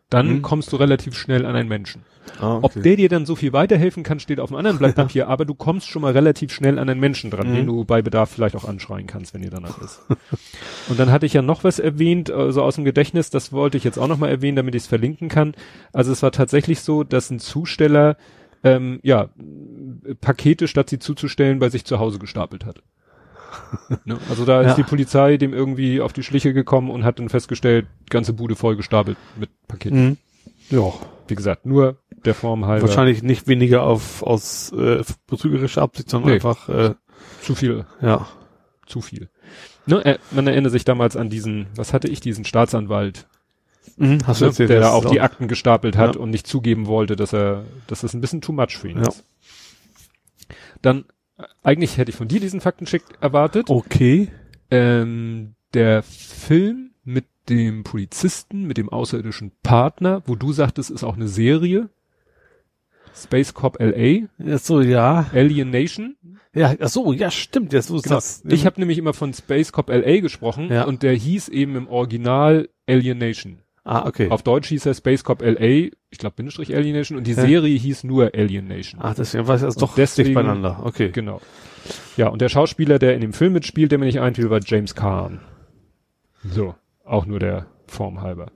dann 0.09 0.27
Mhm. 0.37 0.41
kommst 0.41 0.71
du 0.73 0.77
relativ 0.77 1.15
schnell 1.15 1.45
an 1.45 1.55
einen 1.55 1.69
Menschen. 1.69 2.03
Ah, 2.39 2.59
Ob 2.61 2.73
der 2.73 2.95
dir 2.95 3.09
dann 3.09 3.25
so 3.25 3.35
viel 3.35 3.53
weiterhelfen 3.53 4.03
kann, 4.03 4.19
steht 4.19 4.39
auf 4.39 4.49
einem 4.51 4.57
anderen 4.57 4.77
Blatt 4.77 4.95
Papier, 4.95 5.27
aber 5.29 5.45
du 5.45 5.55
kommst 5.55 5.87
schon 5.87 6.01
mal 6.03 6.11
relativ 6.11 6.51
schnell 6.53 6.77
an 6.77 6.87
einen 6.89 6.99
Menschen 6.99 7.31
dran, 7.31 7.49
Mhm. 7.51 7.55
den 7.55 7.65
du 7.65 7.85
bei 7.85 8.01
Bedarf 8.01 8.29
vielleicht 8.29 8.55
auch 8.55 8.65
anschreien 8.65 9.07
kannst, 9.07 9.33
wenn 9.33 9.41
dir 9.41 9.49
danach 9.49 9.81
ist. 9.81 10.01
Und 10.89 10.99
dann 10.99 11.11
hatte 11.11 11.25
ich 11.25 11.33
ja 11.33 11.41
noch 11.41 11.63
was 11.63 11.79
erwähnt, 11.79 12.29
also 12.31 12.61
aus 12.63 12.75
dem 12.75 12.85
Gedächtnis, 12.85 13.29
das 13.29 13.51
wollte 13.51 13.77
ich 13.77 13.83
jetzt 13.83 13.97
auch 13.97 14.07
noch 14.07 14.17
mal 14.17 14.29
erwähnen, 14.29 14.55
damit 14.57 14.75
ich 14.75 14.83
es 14.83 14.87
verlinken 14.87 15.27
kann. 15.29 15.53
Also 15.93 16.11
es 16.11 16.21
war 16.21 16.31
tatsächlich 16.31 16.81
so, 16.81 17.03
dass 17.03 17.29
ein 17.31 17.39
Zusteller 17.39 18.15
ähm, 18.63 18.99
ja 19.03 19.29
Pakete, 20.21 20.67
statt 20.67 20.89
sie 20.89 20.99
zuzustellen, 20.99 21.59
bei 21.59 21.69
sich 21.69 21.85
zu 21.85 21.97
Hause 21.99 22.19
gestapelt 22.19 22.65
hat. 22.65 22.81
Ne? 24.05 24.17
Also 24.29 24.45
da 24.45 24.61
ist 24.61 24.67
Ja. 24.67 24.73
die 24.75 24.83
Polizei 24.83 25.37
dem 25.37 25.53
irgendwie 25.53 26.01
auf 26.01 26.13
die 26.13 26.23
Schliche 26.23 26.53
gekommen 26.53 26.89
und 26.89 27.03
hat 27.03 27.19
dann 27.19 27.29
festgestellt, 27.29 27.87
ganze 28.09 28.33
Bude 28.33 28.55
voll 28.55 28.75
gestapelt 28.75 29.17
mit 29.39 29.49
Paketen. 29.67 30.05
Mhm. 30.05 30.17
Ja. 30.69 30.93
Wie 31.27 31.35
gesagt, 31.35 31.65
nur 31.65 31.97
der 32.25 32.33
Form 32.35 32.65
halber. 32.65 32.87
Wahrscheinlich 32.87 33.21
nicht 33.23 33.47
weniger 33.47 33.83
auf, 33.83 34.23
aus 34.23 34.71
äh, 34.71 35.03
betrügerischer 35.27 35.81
Absicht, 35.81 36.09
sondern 36.09 36.29
Nee. 36.29 36.35
einfach, 36.35 36.67
äh, 36.69 36.95
zu 37.41 37.55
viel, 37.55 37.85
ja. 38.01 38.27
zu 38.87 39.01
viel. 39.01 39.29
Ne, 39.85 40.03
äh, 40.05 40.17
man 40.31 40.47
erinnert 40.47 40.71
sich 40.71 40.85
damals 40.85 41.15
an 41.15 41.29
diesen, 41.29 41.67
was 41.75 41.93
hatte 41.93 42.07
ich, 42.07 42.19
diesen 42.19 42.45
Staatsanwalt, 42.45 43.27
Mhm. 43.97 44.19
Hast 44.25 44.39
du 44.39 44.45
ne, 44.45 44.49
erzählt, 44.51 44.69
der 44.69 44.79
da 44.81 44.91
auch 44.91 45.05
ist 45.05 45.11
die 45.11 45.19
Akten 45.21 45.47
gestapelt 45.47 45.97
hat 45.97 46.15
Ja. 46.15 46.21
und 46.21 46.29
nicht 46.29 46.47
zugeben 46.47 46.85
wollte, 46.87 47.15
dass 47.15 47.33
er, 47.33 47.65
dass 47.87 48.01
das 48.01 48.13
ein 48.13 48.21
bisschen 48.21 48.39
too 48.41 48.53
much 48.53 48.77
für 48.77 48.87
ihn 48.89 48.97
Ja. 48.97 49.07
ist. 49.09 49.23
Dann, 50.81 51.05
eigentlich 51.63 51.97
hätte 51.97 52.11
ich 52.11 52.17
von 52.17 52.27
dir 52.27 52.39
diesen 52.39 52.61
Faktencheck 52.61 53.03
erwartet. 53.21 53.69
Okay. 53.69 54.29
Ähm, 54.71 55.55
der 55.73 56.03
Film 56.03 56.91
mit 57.03 57.25
dem 57.49 57.83
Polizisten, 57.83 58.63
mit 58.65 58.77
dem 58.77 58.89
außerirdischen 58.89 59.51
Partner, 59.63 60.21
wo 60.25 60.35
du 60.35 60.51
sagtest, 60.53 60.91
ist 60.91 61.03
auch 61.03 61.15
eine 61.15 61.27
Serie. 61.27 61.89
Space 63.15 63.53
Cop 63.53 63.79
LA, 63.79 64.27
Ja, 64.37 64.57
so, 64.57 64.81
ja. 64.81 65.25
Alien 65.33 65.71
Nation. 65.71 66.15
Ja, 66.53 66.75
ach 66.79 66.89
so, 66.89 67.11
ja, 67.13 67.29
stimmt, 67.31 67.73
jetzt 67.73 67.89
ist 67.89 68.03
Genau. 68.03 68.15
das. 68.15 68.43
Ich 68.47 68.65
habe 68.65 68.79
nämlich 68.79 68.97
immer 68.97 69.13
von 69.13 69.33
Space 69.33 69.71
Cop 69.71 69.89
LA 69.89 70.19
gesprochen 70.19 70.69
Ja. 70.71 70.83
und 70.85 71.03
der 71.03 71.13
hieß 71.13 71.49
eben 71.49 71.75
im 71.75 71.87
Original 71.87 72.69
Alien 72.87 73.17
Nation. 73.17 73.59
Ah, 73.83 74.05
okay. 74.07 74.29
Auf 74.29 74.43
Deutsch 74.43 74.67
hieß 74.69 74.85
er 74.85 74.93
Space 74.93 75.23
Cop 75.23 75.41
LA, 75.41 75.59
ich 76.09 76.17
glaube 76.17 76.35
Bindestrich 76.35 76.75
Alien 76.75 76.95
Nation 76.95 77.17
und 77.17 77.25
die 77.27 77.33
Ja. 77.33 77.41
Serie 77.41 77.77
hieß 77.77 78.03
nur 78.03 78.31
Alien 78.33 78.67
Nation. 78.67 79.01
Ah, 79.01 79.13
deswegen 79.17 79.47
weiß 79.47 79.61
ich 79.61 79.65
das 79.67 79.75
Und 79.75 79.81
doch 79.81 79.95
deswegen- 79.95 80.27
dicht 80.27 80.35
beieinander. 80.35 80.81
Okay. 80.83 81.09
Genau. 81.11 81.41
Ja, 82.17 82.27
und 82.27 82.41
der 82.41 82.49
Schauspieler, 82.49 82.99
der 82.99 83.15
in 83.15 83.21
dem 83.21 83.33
Film 83.33 83.53
mitspielt, 83.53 83.91
der 83.91 83.99
mir 83.99 84.05
nicht 84.05 84.19
einfiel, 84.19 84.49
war 84.49 84.59
James 84.63 84.95
Caan. 84.95 85.39
So, 86.43 86.75
auch 87.05 87.25
nur 87.25 87.39
der 87.39 87.65
Form 87.87 88.21
halber. 88.21 88.51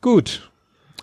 Gut. 0.00 0.50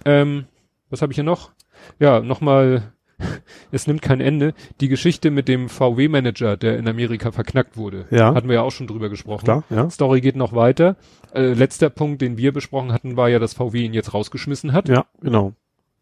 Ähm, 0.05 0.45
was 0.89 1.01
habe 1.01 1.11
ich 1.11 1.15
hier 1.15 1.23
noch? 1.23 1.51
Ja, 1.99 2.19
nochmal, 2.21 2.93
es 3.71 3.87
nimmt 3.87 4.01
kein 4.01 4.21
Ende. 4.21 4.53
Die 4.79 4.87
Geschichte 4.87 5.31
mit 5.31 5.47
dem 5.47 5.69
VW-Manager, 5.69 6.57
der 6.57 6.77
in 6.77 6.87
Amerika 6.87 7.31
verknackt 7.31 7.77
wurde. 7.77 8.05
Ja. 8.11 8.33
Hatten 8.33 8.47
wir 8.47 8.55
ja 8.55 8.61
auch 8.61 8.71
schon 8.71 8.87
drüber 8.87 9.09
gesprochen. 9.09 9.45
Klar, 9.45 9.63
ja. 9.69 9.89
Story 9.89 10.21
geht 10.21 10.35
noch 10.35 10.53
weiter. 10.53 10.95
Äh, 11.33 11.53
letzter 11.53 11.89
Punkt, 11.89 12.21
den 12.21 12.37
wir 12.37 12.51
besprochen 12.51 12.93
hatten, 12.93 13.17
war 13.17 13.29
ja, 13.29 13.39
dass 13.39 13.53
VW 13.53 13.85
ihn 13.85 13.93
jetzt 13.93 14.13
rausgeschmissen 14.13 14.73
hat. 14.73 14.89
Ja, 14.89 15.05
genau. 15.21 15.53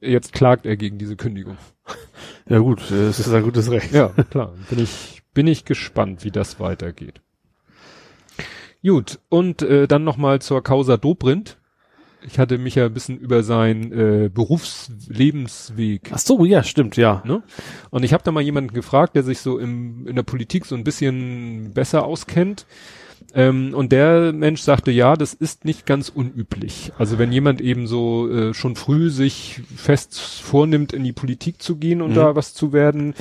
Jetzt 0.02 0.34
klagt 0.34 0.66
er 0.66 0.78
gegen 0.78 0.98
diese 0.98 1.16
Kündigung. 1.16 1.58
Ja 2.48 2.60
gut, 2.60 2.92
es 2.92 3.20
ist 3.20 3.34
ein 3.34 3.42
gutes 3.42 3.72
Recht. 3.72 3.92
Ja, 3.92 4.10
klar. 4.30 4.54
Bin 4.70 4.78
ich, 4.78 5.24
bin 5.34 5.48
ich 5.48 5.66
gespannt, 5.66 6.24
wie 6.24 6.30
das 6.30 6.60
weitergeht. 6.60 7.20
Gut, 8.84 9.20
und 9.30 9.64
äh, 9.64 9.88
dann 9.88 10.04
nochmal 10.04 10.42
zur 10.44 10.62
Causa 10.62 10.98
Dobrindt. 10.98 11.58
Ich 12.28 12.40
hatte 12.40 12.58
mich 12.58 12.76
ja 12.76 12.86
ein 12.86 12.94
bisschen 12.94 13.18
über 13.18 13.44
seinen 13.44 13.92
äh, 13.92 14.30
Berufslebensweg 14.34 16.12
Ach 16.12 16.18
so, 16.20 16.46
ja, 16.46 16.64
stimmt, 16.64 16.98
ja. 16.98 17.22
Ne? 17.26 17.44
Und 17.90 18.04
ich 18.04 18.14
habe 18.14 18.24
da 18.24 18.32
mal 18.32 18.42
jemanden 18.42 18.74
gefragt, 18.74 19.16
der 19.16 19.24
sich 19.24 19.40
so 19.40 19.58
im, 19.60 20.08
in 20.08 20.16
der 20.16 20.24
Politik 20.24 20.66
so 20.66 20.76
ein 20.76 20.84
bisschen 20.84 21.74
besser 21.74 22.06
auskennt. 22.06 22.66
Ähm, 23.34 23.74
und 23.74 23.92
der 23.92 24.32
Mensch 24.34 24.62
sagte, 24.62 24.92
ja, 24.92 25.16
das 25.16 25.34
ist 25.34 25.66
nicht 25.66 25.86
ganz 25.86 26.10
unüblich. 26.10 26.92
Also 26.98 27.18
wenn 27.18 27.32
jemand 27.32 27.60
eben 27.62 27.86
so 27.88 28.30
äh, 28.32 28.54
schon 28.54 28.76
früh 28.76 29.10
sich 29.10 29.62
fest 29.76 30.20
vornimmt, 30.20 30.94
in 30.94 31.04
die 31.04 31.14
Politik 31.14 31.62
zu 31.62 31.76
gehen 31.78 32.02
und 32.02 32.12
Mhm. 32.12 32.16
da 32.16 32.36
was 32.36 32.54
zu 32.54 32.72
werden, 32.72 33.14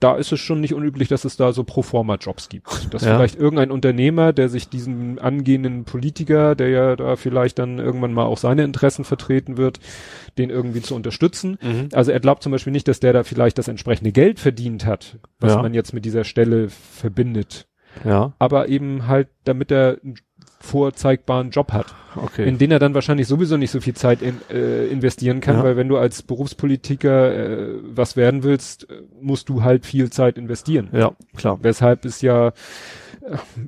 da 0.00 0.16
ist 0.16 0.30
es 0.32 0.40
schon 0.40 0.60
nicht 0.60 0.74
unüblich, 0.74 1.08
dass 1.08 1.24
es 1.24 1.36
da 1.36 1.52
so 1.52 1.64
Proforma-Jobs 1.64 2.48
gibt. 2.48 2.92
Dass 2.92 3.02
Ja. 3.04 3.16
vielleicht 3.16 3.36
irgendein 3.36 3.70
Unternehmer, 3.70 4.32
der 4.32 4.48
sich 4.48 4.68
diesen 4.68 5.18
angehenden 5.18 5.84
Politiker, 5.84 6.54
der 6.54 6.68
ja 6.68 6.96
da 6.96 7.16
vielleicht 7.16 7.58
dann 7.58 7.78
irgendwann 7.78 8.12
mal 8.12 8.24
auch 8.26 8.36
seine 8.38 8.64
Interessen 8.64 9.04
vertreten 9.04 9.56
wird, 9.56 9.80
den 10.36 10.50
irgendwie 10.50 10.82
zu 10.82 10.94
unterstützen. 10.94 11.58
Mhm. 11.62 11.88
Also 11.94 12.12
er 12.12 12.20
glaubt 12.20 12.42
zum 12.42 12.52
Beispiel 12.52 12.72
nicht, 12.72 12.88
dass 12.88 13.00
der 13.00 13.12
da 13.14 13.22
vielleicht 13.24 13.56
das 13.58 13.68
entsprechende 13.68 14.12
Geld 14.12 14.38
verdient 14.38 14.84
hat, 14.84 15.18
was 15.40 15.54
Ja. 15.54 15.62
man 15.62 15.72
jetzt 15.72 15.92
mit 15.94 16.04
dieser 16.04 16.24
Stelle 16.24 16.68
verbindet. 16.68 17.66
Ja, 18.04 18.34
Aber 18.38 18.68
eben 18.68 19.06
halt, 19.06 19.28
damit 19.44 19.70
er 19.70 19.96
einen 20.04 20.16
vorzeigbaren 20.66 21.50
Job 21.50 21.72
hat, 21.72 21.94
okay. 22.16 22.46
in 22.46 22.58
den 22.58 22.70
er 22.70 22.78
dann 22.78 22.92
wahrscheinlich 22.94 23.26
sowieso 23.26 23.56
nicht 23.56 23.70
so 23.70 23.80
viel 23.80 23.94
Zeit 23.94 24.20
in, 24.20 24.40
äh, 24.50 24.86
investieren 24.86 25.40
kann, 25.40 25.56
Ja. 25.56 25.64
weil 25.64 25.76
wenn 25.76 25.88
du 25.88 25.96
als 25.96 26.22
Berufspolitiker 26.22 27.34
äh, 27.34 27.74
was 27.82 28.16
werden 28.16 28.42
willst, 28.42 28.90
äh, 28.90 29.02
musst 29.20 29.48
du 29.48 29.62
halt 29.62 29.86
viel 29.86 30.10
Zeit 30.10 30.36
investieren. 30.36 30.88
ja, 30.92 31.12
klar. 31.36 31.58
Weshalb 31.62 32.04
ist 32.04 32.22
ja, 32.22 32.48
äh, 32.48 32.52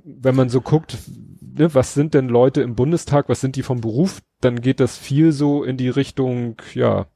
wenn 0.04 0.34
man 0.34 0.48
so 0.50 0.60
guckt, 0.60 0.98
ne, 1.40 1.72
was 1.74 1.94
sind 1.94 2.14
denn 2.14 2.28
Leute 2.28 2.60
im 2.62 2.74
Bundestag, 2.74 3.28
was 3.28 3.40
sind 3.40 3.56
die 3.56 3.62
vom 3.62 3.80
Beruf, 3.80 4.20
dann 4.40 4.60
geht 4.60 4.80
das 4.80 4.96
viel 4.96 5.32
so 5.32 5.64
in 5.64 5.76
die 5.76 5.88
Richtung, 5.88 6.56
ja, 6.74 7.06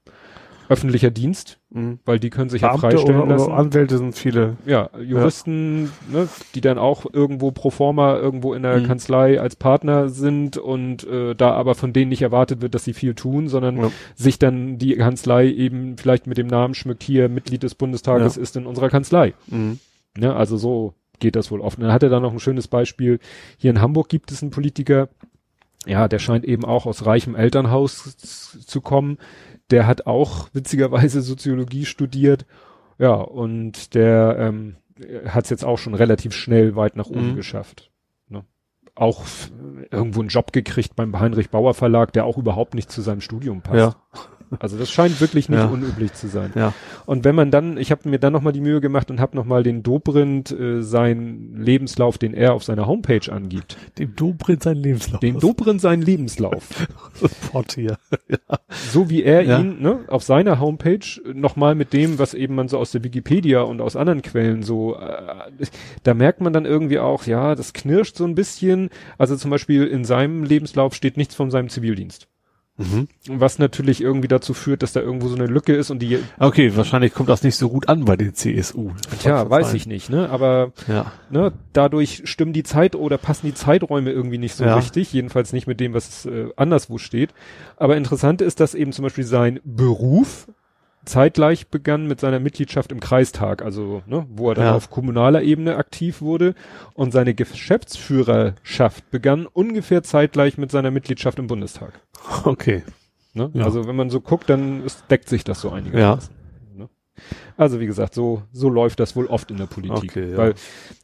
öffentlicher 0.69 1.11
Dienst, 1.11 1.59
Mhm. 1.71 1.99
weil 2.05 2.19
die 2.19 2.31
können 2.31 2.49
sich 2.51 2.63
ja 2.63 2.69
Beamte 2.69 2.97
freistellen 2.97 3.21
oder, 3.23 3.33
lassen. 3.35 3.47
oder 3.47 3.55
Anwälte 3.57 3.99
sind 3.99 4.15
viele. 4.17 4.57
ja, 4.67 4.89
Juristen, 5.01 5.91
Ne, 6.11 6.29
die 6.55 6.61
dann 6.61 6.79
auch 6.79 7.07
irgendwo 7.13 7.51
pro 7.51 7.71
forma 7.71 8.17
irgendwo 8.17 8.55
in 8.55 8.63
der 8.63 8.79
Mhm. 8.81 8.87
Kanzlei 8.87 9.41
als 9.41 9.57
Partner 9.57 10.09
sind 10.09 10.57
und 10.57 11.05
äh, 11.07 11.35
da 11.35 11.53
aber 11.53 11.75
von 11.75 11.93
denen 11.93 12.09
nicht 12.11 12.23
erwartet 12.23 12.61
wird, 12.63 12.75
dass 12.75 12.85
sie 12.85 12.95
viel 12.95 13.15
tun, 13.15 13.49
sondern 13.49 13.77
Ja. 13.77 13.91
sich 14.15 14.39
dann 14.39 14.79
die 14.79 14.95
Kanzlei 14.97 15.49
eben 15.49 15.97
vielleicht 15.99 16.27
mit 16.27 16.39
dem 16.39 16.47
Namen 16.47 16.75
schmückt, 16.75 17.03
hier 17.03 17.29
Mitglied 17.29 17.63
des 17.63 17.75
Bundestages 17.75 18.37
ist 18.37 18.57
in 18.57 18.67
unserer 18.67 18.89
Kanzlei. 18.91 19.35
Mhm. 19.49 19.79
Ne, 20.19 20.35
also 20.35 20.57
so 20.57 20.95
geht 21.21 21.37
das 21.37 21.51
wohl 21.51 21.61
oft. 21.61 21.79
Und 21.79 21.85
dann 21.85 21.93
hat 21.93 22.03
er 22.03 22.09
da 22.11 22.21
noch 22.21 22.33
ein 22.33 22.41
schönes 22.41 22.69
Beispiel. 22.69 23.19
Hier 23.57 23.71
in 23.71 23.81
Hamburg 23.81 24.09
gibt 24.09 24.33
es 24.33 24.43
einen 24.43 24.51
Politiker, 24.51 25.09
ja, 25.87 26.07
der 26.07 26.19
scheint 26.21 26.45
eben 26.45 26.65
auch 26.65 26.87
aus 26.87 27.07
reichem 27.07 27.35
Elternhaus 27.35 28.17
zu 28.17 28.81
kommen. 28.81 29.19
Der 29.73 29.87
hat 29.87 30.07
auch 30.07 30.49
witzigerweise 30.53 31.21
Soziologie 31.23 31.85
studiert. 31.85 32.47
Ja, 32.99 33.15
und 33.15 33.95
der 33.95 34.37
ähm, 34.39 34.77
hat 35.27 35.45
es 35.45 35.51
jetzt 35.51 35.65
auch 35.65 35.79
schon 35.79 35.95
relativ 35.95 36.35
schnell 36.35 36.77
weit 36.77 36.95
nach 36.97 37.09
oben 37.09 37.33
Mhm. 37.33 37.37
geschafft. 37.37 37.91
Ne? 38.29 38.45
Auch 38.95 39.25
irgendwo 39.91 40.21
einen 40.21 40.29
Job 40.29 40.53
gekriegt 40.53 40.95
beim 40.95 41.19
Heinrich 41.19 41.51
Bauer 41.51 41.75
Verlag, 41.75 42.13
der 42.13 42.25
auch 42.27 42.39
überhaupt 42.39 42.75
nicht 42.75 42.91
zu 42.93 43.01
seinem 43.01 43.21
Studium 43.23 43.63
passt. 43.63 43.77
Ja, 43.79 43.95
Also 44.61 44.79
das 44.79 44.91
scheint 44.91 45.21
wirklich 45.21 45.49
nicht 45.49 45.59
Ja. 45.59 45.67
unüblich 45.67 46.13
zu 46.15 46.29
sein. 46.29 46.53
ja. 46.55 46.73
Und 47.07 47.25
wenn 47.25 47.35
man 47.35 47.51
dann, 47.51 47.77
ich 47.77 47.91
habe 47.91 48.09
mir 48.09 48.19
dann 48.19 48.33
nochmal 48.33 48.53
die 48.53 48.61
Mühe 48.61 48.81
gemacht 48.81 49.11
und 49.11 49.21
habe 49.21 49.37
nochmal 49.37 49.63
den 49.63 49.83
Dobrindt, 49.83 50.51
äh, 50.53 50.83
seinen 50.83 51.57
Lebenslauf, 51.63 52.19
den 52.19 52.35
er 52.35 52.55
auf 52.55 52.65
seiner 52.65 52.87
Homepage 52.87 53.31
angibt. 53.33 53.77
Dem 53.99 54.15
Dobrindt 54.17 54.63
sein 54.63 54.77
Lebenslauf. 54.77 55.21
Den 55.21 55.39
Dobrindt 55.39 55.81
seinen 55.81 56.03
Lebenslauf. 56.03 56.87
Sofort 57.15 57.73
hier. 57.75 57.97
Ja. 58.29 58.59
so 58.91 59.11
wie 59.11 59.23
er 59.23 59.43
Ja. 59.43 59.59
ihn 59.61 59.83
ne, 59.83 60.01
auf 60.09 60.23
seiner 60.23 60.59
Homepage 60.61 60.99
nochmal 61.35 61.75
mit 61.75 61.93
dem, 61.93 62.19
was 62.19 62.33
eben 62.35 62.55
man 62.55 62.69
so 62.69 62.79
aus 62.79 62.93
der 62.93 63.05
Wikipedia 63.05 63.61
und 63.63 63.81
aus 63.81 63.95
anderen 63.97 64.23
Quellen 64.23 64.63
so, 64.63 64.97
äh, 64.97 65.67
da 66.03 66.15
merkt 66.15 66.41
man 66.41 66.53
dann 66.53 66.65
irgendwie 66.65 66.99
auch, 66.99 67.25
ja, 67.27 67.55
das 67.55 67.73
knirscht 67.73 68.17
so 68.17 68.25
ein 68.25 68.35
bisschen. 68.35 68.89
Also 69.19 69.37
zum 69.37 69.51
Beispiel 69.51 69.87
in 69.87 70.05
seinem 70.05 70.45
Lebenslauf 70.45 70.95
steht 70.95 71.17
nichts 71.17 71.35
von 71.35 71.51
seinem 71.51 71.69
Zivildienst. 71.69 72.29
Mhm. 72.79 73.07
Was 73.29 73.59
natürlich 73.59 74.01
irgendwie 74.01 74.29
dazu 74.29 74.55
führt, 74.55 74.83
dass 74.83 74.93
da 74.95 75.01
irgendwo 75.01 75.29
so 75.29 75.37
eine 75.37 75.47
Lücke 75.47 75.75
ist 75.75 75.91
und 75.91 75.99
die, 76.01 76.19
Okay, 76.39 76.75
wahrscheinlich 76.75 77.13
kommt 77.13 77.29
das 77.29 77.43
nicht 77.43 77.57
so 77.57 77.69
gut 77.69 77.89
an 77.89 78.07
bei 78.07 78.17
den 78.17 78.35
CSU. 78.35 78.93
tja, 79.21 79.49
weiß 79.49 79.75
ich 79.75 79.87
nicht, 79.87 80.09
ne, 80.09 80.31
aber 80.31 80.73
Ja. 80.89 81.13
ne, 81.31 81.53
dadurch 81.75 82.23
stimmen 82.25 82.55
die 82.55 82.63
Zeit 82.63 82.97
oder 82.97 83.19
passen 83.19 83.47
die 83.47 83.55
Zeiträume 83.55 84.11
irgendwie 84.11 84.39
nicht 84.39 84.55
so 84.55 84.65
Ja. 84.65 84.77
richtig, 84.77 85.13
jedenfalls 85.13 85.53
nicht 85.53 85.67
mit 85.67 85.81
dem, 85.81 85.93
was 85.93 86.25
äh, 86.25 86.49
anderswo 86.57 86.97
steht. 86.97 87.35
Aber 87.77 87.97
interessant 87.99 88.41
ist, 88.41 88.59
dass 88.59 88.75
eben 88.75 88.93
zum 88.93 89.03
Beispiel 89.03 89.25
sein 89.25 89.61
Beruf 89.65 90.49
zeitgleich 91.05 91.69
begann 91.69 92.07
mit 92.07 92.21
seiner 92.21 92.39
Mitgliedschaft 92.41 92.93
im 92.93 93.01
Kreistag, 93.01 93.63
also 93.63 94.03
ne, 94.07 94.27
wo 94.31 94.51
er 94.51 94.55
dann 94.55 94.65
Ja. 94.67 94.75
auf 94.75 94.91
kommunaler 94.91 95.43
Ebene 95.43 95.77
aktiv 95.77 96.21
wurde 96.21 96.55
und 96.95 97.13
seine 97.13 97.35
Geschäftsführerschaft 97.35 99.11
begann 99.11 99.47
ungefähr 99.47 100.03
zeitgleich 100.03 100.59
mit 100.59 100.71
seiner 100.71 100.91
Mitgliedschaft 100.91 101.39
im 101.39 101.47
Bundestag. 101.47 101.93
Okay. 102.45 102.83
Ne? 103.35 103.51
Ja. 103.55 103.65
Also 103.65 103.87
wenn 103.87 103.97
man 103.97 104.11
so 104.11 104.21
guckt, 104.21 104.49
dann 104.51 104.85
ist, 104.85 105.05
deckt 105.11 105.29
sich 105.29 105.43
das 105.45 105.61
so 105.61 105.71
einigermaßen. 105.71 106.33
Ne? 106.35 106.42
Also 107.57 107.79
wie 107.81 107.87
gesagt, 107.87 108.15
so 108.15 108.43
so 108.53 108.69
läuft 108.69 108.99
das 108.99 109.15
wohl 109.15 109.27
oft 109.27 109.51
in 109.51 109.59
der 109.59 109.67
Politik, 109.67 110.11
Okay, 110.13 110.31
ja. 110.31 110.37
weil 110.37 110.55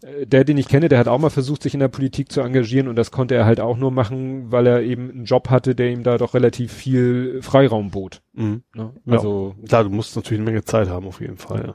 äh, 0.02 0.26
der, 0.26 0.44
den 0.44 0.56
ich 0.56 0.68
kenne, 0.68 0.88
der 0.88 0.98
hat 0.98 1.08
auch 1.08 1.18
mal 1.18 1.30
versucht, 1.30 1.62
sich 1.62 1.74
in 1.74 1.80
der 1.80 1.88
Politik 1.88 2.32
zu 2.32 2.40
engagieren 2.40 2.88
und 2.88 2.96
das 2.96 3.10
konnte 3.10 3.34
er 3.34 3.44
halt 3.44 3.60
auch 3.60 3.76
nur 3.76 3.90
machen, 3.90 4.50
weil 4.50 4.66
er 4.66 4.82
eben 4.82 5.10
einen 5.10 5.24
Job 5.24 5.50
hatte, 5.50 5.74
der 5.74 5.90
ihm 5.90 6.02
da 6.02 6.16
doch 6.18 6.34
relativ 6.34 6.72
viel 6.72 7.40
Freiraum 7.42 7.90
bot. 7.90 8.22
Mhm. 8.32 8.62
Ne? 8.74 8.92
Ja. 9.04 9.12
Also 9.12 9.54
Klar, 9.68 9.84
du 9.84 9.90
musst 9.90 10.16
natürlich 10.16 10.40
eine 10.40 10.50
Menge 10.50 10.64
Zeit 10.64 10.88
haben, 10.88 11.06
auf 11.06 11.20
jeden 11.20 11.36
Fall, 11.36 11.66
ja. 11.68 11.74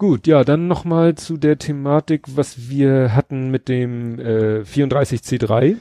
Gut, 0.00 0.28
ja, 0.28 0.44
dann 0.44 0.68
nochmal 0.68 1.16
zu 1.16 1.36
der 1.36 1.58
Thematik, 1.58 2.22
was 2.36 2.68
wir 2.70 3.16
hatten 3.16 3.50
mit 3.50 3.68
dem 3.68 4.20
äh, 4.20 4.60
34C3, 4.60 5.74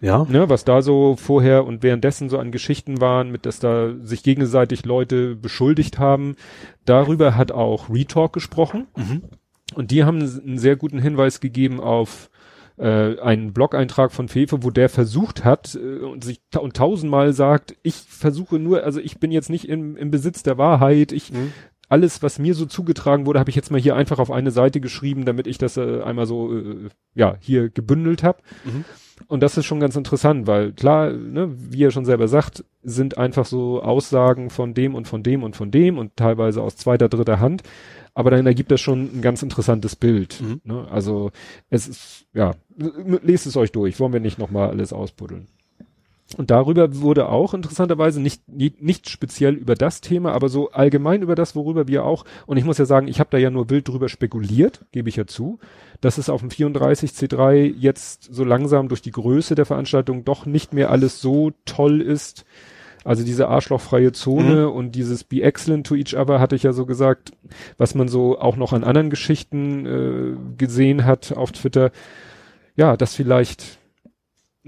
Ja? 0.00 0.26
ne, 0.28 0.48
was 0.48 0.64
da 0.64 0.82
so 0.82 1.16
vorher 1.16 1.64
und 1.64 1.82
währenddessen 1.82 2.28
so 2.28 2.38
an 2.38 2.52
Geschichten 2.52 3.00
waren, 3.00 3.30
mit 3.30 3.46
dass 3.46 3.58
da 3.60 3.94
sich 4.02 4.22
gegenseitig 4.22 4.84
Leute 4.84 5.36
beschuldigt 5.36 5.98
haben. 5.98 6.36
Darüber 6.84 7.36
hat 7.36 7.52
auch 7.52 7.88
Retalk 7.90 8.32
gesprochen 8.32 8.86
Mhm. 8.96 9.22
und 9.74 9.90
die 9.90 10.04
haben 10.04 10.20
einen 10.20 10.58
sehr 10.58 10.76
guten 10.76 10.98
Hinweis 10.98 11.40
gegeben 11.40 11.80
auf 11.80 12.30
äh, 12.78 13.18
einen 13.20 13.54
Blog-Eintrag 13.54 14.12
von 14.12 14.28
Fefe, 14.28 14.62
wo 14.62 14.70
der 14.70 14.90
versucht 14.90 15.44
hat 15.46 15.74
äh, 15.76 16.04
und 16.04 16.22
sich 16.24 16.40
ta 16.50 16.60
und 16.60 16.76
tausendmal 16.76 17.32
sagt, 17.32 17.74
ich 17.82 17.94
versuche 17.94 18.58
nur, 18.58 18.82
also 18.84 19.00
ich 19.00 19.18
bin 19.18 19.30
jetzt 19.32 19.48
nicht 19.48 19.66
im, 19.66 19.96
im 19.96 20.10
Besitz 20.10 20.42
der 20.42 20.58
Wahrheit, 20.58 21.10
ich 21.12 21.32
Mhm. 21.32 21.52
alles, 21.88 22.22
was 22.22 22.38
mir 22.38 22.54
so 22.54 22.66
zugetragen 22.66 23.24
wurde, 23.24 23.38
habe 23.40 23.48
ich 23.48 23.56
jetzt 23.56 23.70
mal 23.70 23.80
hier 23.80 23.96
einfach 23.96 24.18
auf 24.18 24.30
eine 24.30 24.50
Seite 24.50 24.80
geschrieben, 24.80 25.24
damit 25.24 25.46
ich 25.46 25.56
das 25.56 25.78
äh, 25.78 26.02
einmal 26.02 26.26
so 26.26 26.54
äh, 26.54 26.88
ja 27.14 27.36
hier 27.40 27.70
gebündelt 27.70 28.22
habe. 28.22 28.42
Mhm. 28.64 28.84
Und 29.28 29.42
das 29.42 29.56
ist 29.56 29.64
schon 29.64 29.80
ganz 29.80 29.96
interessant, 29.96 30.46
weil 30.46 30.72
klar, 30.72 31.12
ne, 31.12 31.50
wie 31.56 31.84
er 31.84 31.90
schon 31.90 32.04
selber 32.04 32.28
sagt, 32.28 32.64
sind 32.82 33.18
einfach 33.18 33.46
so 33.46 33.82
Aussagen 33.82 34.50
von 34.50 34.74
dem 34.74 34.94
und 34.94 35.08
von 35.08 35.22
dem 35.22 35.42
und 35.42 35.56
von 35.56 35.70
dem 35.70 35.98
und 35.98 36.16
teilweise 36.16 36.62
aus 36.62 36.76
zweiter, 36.76 37.08
dritter 37.08 37.40
Hand. 37.40 37.62
Aber 38.14 38.30
dann 38.30 38.46
ergibt 38.46 38.70
das 38.70 38.80
schon 38.80 39.18
ein 39.18 39.22
ganz 39.22 39.42
interessantes 39.42 39.96
Bild. 39.96 40.40
Mhm. 40.40 40.60
Ne? 40.64 40.86
Also 40.90 41.32
es 41.70 41.88
ist, 41.88 42.26
ja, 42.32 42.54
lest 42.76 43.46
es 43.46 43.56
euch 43.56 43.72
durch, 43.72 43.98
wollen 44.00 44.12
wir 44.12 44.20
nicht 44.20 44.38
nochmal 44.38 44.70
alles 44.70 44.92
ausbuddeln. 44.92 45.48
Und 46.36 46.50
darüber 46.50 47.00
wurde 47.00 47.28
auch 47.28 47.54
interessanterweise 47.54 48.20
nicht, 48.20 48.46
nicht, 48.48 48.82
nicht 48.82 49.08
speziell 49.08 49.54
über 49.54 49.74
das 49.74 50.02
Thema, 50.02 50.32
aber 50.32 50.48
so 50.50 50.70
allgemein 50.70 51.22
über 51.22 51.34
das, 51.34 51.56
worüber 51.56 51.88
wir 51.88 52.04
auch, 52.04 52.24
und 52.46 52.58
ich 52.58 52.64
muss 52.64 52.76
ja 52.78 52.84
sagen, 52.84 53.08
ich 53.08 53.20
habe 53.20 53.30
da 53.30 53.38
ja 53.38 53.50
nur 53.50 53.70
wild 53.70 53.88
drüber 53.88 54.08
spekuliert, 54.10 54.84
gebe 54.92 55.08
ich 55.08 55.16
ja 55.16 55.26
zu, 55.26 55.58
dass 56.02 56.18
es 56.18 56.28
auf 56.28 56.40
dem 56.42 56.50
34C3 56.50 57.74
jetzt 57.74 58.28
so 58.30 58.44
langsam 58.44 58.88
durch 58.88 59.00
die 59.00 59.12
Größe 59.12 59.54
der 59.54 59.64
Veranstaltung 59.64 60.24
doch 60.24 60.44
nicht 60.44 60.74
mehr 60.74 60.90
alles 60.90 61.20
so 61.22 61.52
toll 61.64 62.02
ist. 62.02 62.44
Also 63.02 63.24
diese 63.24 63.48
arschlochfreie 63.48 64.12
Zone 64.12 64.66
Mhm. 64.66 64.72
und 64.72 64.92
dieses 64.96 65.22
Be 65.24 65.40
excellent 65.40 65.86
to 65.86 65.94
each 65.94 66.16
other 66.16 66.40
hatte 66.40 66.56
ich 66.56 66.64
ja 66.64 66.72
so 66.72 66.86
gesagt, 66.86 67.32
was 67.78 67.94
man 67.94 68.08
so 68.08 68.38
auch 68.38 68.56
noch 68.56 68.72
an 68.72 68.84
anderen 68.84 69.10
Geschichten 69.10 69.86
äh, 69.86 70.36
gesehen 70.58 71.04
hat 71.04 71.32
auf 71.32 71.52
Twitter. 71.52 71.92
Ja, 72.76 72.96
dass 72.96 73.14
vielleicht 73.14 73.78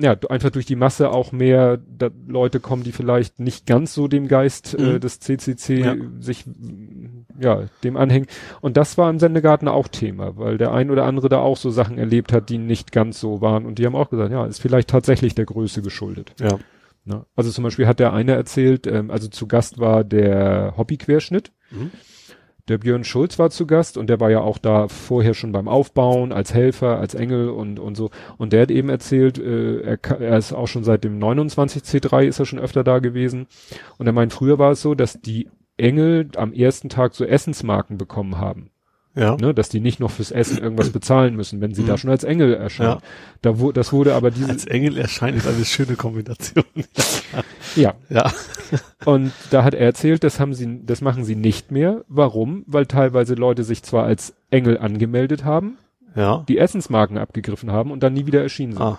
ja, 0.01 0.17
einfach 0.31 0.51
durch 0.51 0.65
die 0.67 0.77
Masse 0.77 1.11
auch 1.11 1.33
mehr 1.33 1.79
Leute 2.27 2.61
kommen, 2.61 2.85
die 2.85 2.93
vielleicht 2.93 3.41
nicht 3.41 3.67
ganz 3.67 3.95
so 3.95 4.07
dem 4.09 4.29
Geist 4.29 4.75
äh, 4.79 4.95
Mhm. 4.95 5.01
des 5.01 5.19
CCC 5.21 5.81
Ja. 5.81 5.97
sich 6.21 6.47
m, 6.47 7.27
ja 7.41 7.65
dem 7.83 7.97
anhängen. 7.97 8.29
Und 8.61 8.77
das 8.77 8.97
war 8.97 9.11
im 9.11 9.19
Sendegarten 9.19 9.67
auch 9.69 9.89
Thema, 9.89 10.37
weil 10.37 10.57
der 10.57 10.73
ein 10.73 10.91
oder 10.91 11.05
andere 11.05 11.29
da 11.29 11.41
auch 11.41 11.57
so 11.57 11.71
Sachen 11.71 11.99
erlebt 11.99 12.33
hat, 12.33 12.49
die 12.49 12.59
nicht 12.59 12.93
ganz 12.93 13.19
so 13.19 13.41
waren. 13.41 13.67
Und 13.67 13.79
die 13.79 13.87
haben 13.87 13.97
auch 13.97 14.09
gesagt, 14.11 14.31
ja, 14.31 14.47
ist 14.47 14.61
vielleicht 14.63 14.89
tatsächlich 14.89 15.35
der 15.35 15.47
Größe 15.47 15.83
geschuldet. 15.83 16.33
Ja. 16.41 16.59
Ne? 17.05 17.25
Also 17.35 17.51
zum 17.51 17.65
Beispiel 17.65 17.87
hat 17.87 17.99
der 18.01 18.13
eine 18.13 18.33
erzählt, 18.35 18.87
ähm, 18.87 19.11
also 19.11 19.29
zu 19.29 19.47
Gast 19.49 19.79
war 19.79 20.05
der 20.05 20.75
Hobbyquerschnitt. 20.77 21.51
Mhm. 21.71 21.91
Der 22.69 22.79
Björn 22.79 23.05
Schulz 23.05 23.39
war 23.39 23.49
zu 23.49 23.67
Gast 23.67 23.97
und 23.97 24.09
der 24.09 24.21
war 24.21 24.31
ja 24.31 24.41
auch 24.41 24.59
da 24.59 24.89
vorher 24.89 25.33
schon 25.33 25.53
beim 25.53 25.69
Aufbauen 25.69 26.33
als 26.33 26.53
Helfer, 26.53 26.99
als 26.99 27.15
Engel 27.15 27.49
und, 27.49 27.81
und 27.81 27.97
so. 27.97 28.11
Und 28.37 28.53
der 28.53 28.63
hat 28.63 28.71
eben 28.71 28.91
erzählt, 28.91 29.39
äh, 29.39 29.81
er, 29.81 29.99
er 30.21 30.37
ist 30.37 30.53
auch 30.53 30.69
schon 30.69 30.85
seit 30.85 31.03
dem 31.03 31.19
29C3 31.19 32.27
ist 32.27 32.39
er 32.39 32.47
schon 32.47 32.59
öfter 32.59 32.85
da 32.85 32.99
gewesen. 32.99 33.47
Und 33.97 34.07
er 34.07 34.13
meint, 34.13 34.35
früher 34.35 34.59
war 34.59 34.73
es 34.73 34.83
so, 34.83 34.95
dass 34.95 35.21
die 35.21 35.49
Engel 35.79 36.29
am 36.37 36.53
ersten 36.53 36.91
Tag 36.91 37.15
so 37.15 37.25
Essensmarken 37.25 37.97
bekommen 37.97 38.39
haben. 38.39 38.71
Ja. 39.19 39.37
Ne? 39.37 39.53
Dass 39.55 39.69
die 39.69 39.81
nicht 39.81 40.01
noch 40.01 40.11
fürs 40.11 40.31
Essen 40.31 40.59
irgendwas 40.59 40.91
bezahlen 40.91 41.35
müssen, 41.37 41.61
wenn 41.61 41.75
sie 41.75 41.83
Mhm. 41.83 41.87
da 41.89 41.99
schon 41.99 42.11
als 42.11 42.25
Engel 42.25 42.55
erscheinen. 42.55 43.01
Da 43.43 43.59
wo, 43.59 43.73
das 43.73 43.93
wurde 43.93 44.15
aber 44.15 44.31
dieses, 44.31 44.49
Als 44.51 44.65
Engel 44.67 44.97
erscheint 44.97 45.37
ist 45.37 45.47
eine 45.49 45.65
schöne 45.65 45.97
Kombination. 45.97 46.65
ja, 47.77 47.95
ja. 48.09 48.31
Und 49.05 49.33
da 49.51 49.65
hat 49.65 49.75
er 49.75 49.81
erzählt, 49.87 50.23
das 50.25 50.39
haben 50.41 50.55
sie, 50.55 50.81
das 50.85 51.01
machen 51.01 51.25
sie 51.25 51.37
nicht 51.37 51.71
mehr. 51.73 52.05
Warum? 52.09 52.65
Weil 52.67 52.87
teilweise 52.87 53.35
Leute 53.35 53.65
sich 53.65 53.83
zwar 53.83 54.05
als 54.05 54.35
Engel 54.51 54.79
angemeldet 54.79 55.45
haben, 55.45 55.79
Ja. 56.15 56.45
die 56.49 56.59
Essensmarken 56.59 57.19
abgegriffen 57.19 57.71
haben 57.73 57.91
und 57.91 58.03
dann 58.03 58.15
nie 58.15 58.27
wieder 58.27 58.43
erschienen 58.43 58.73
sind. 58.73 58.83
Ah. 58.83 58.99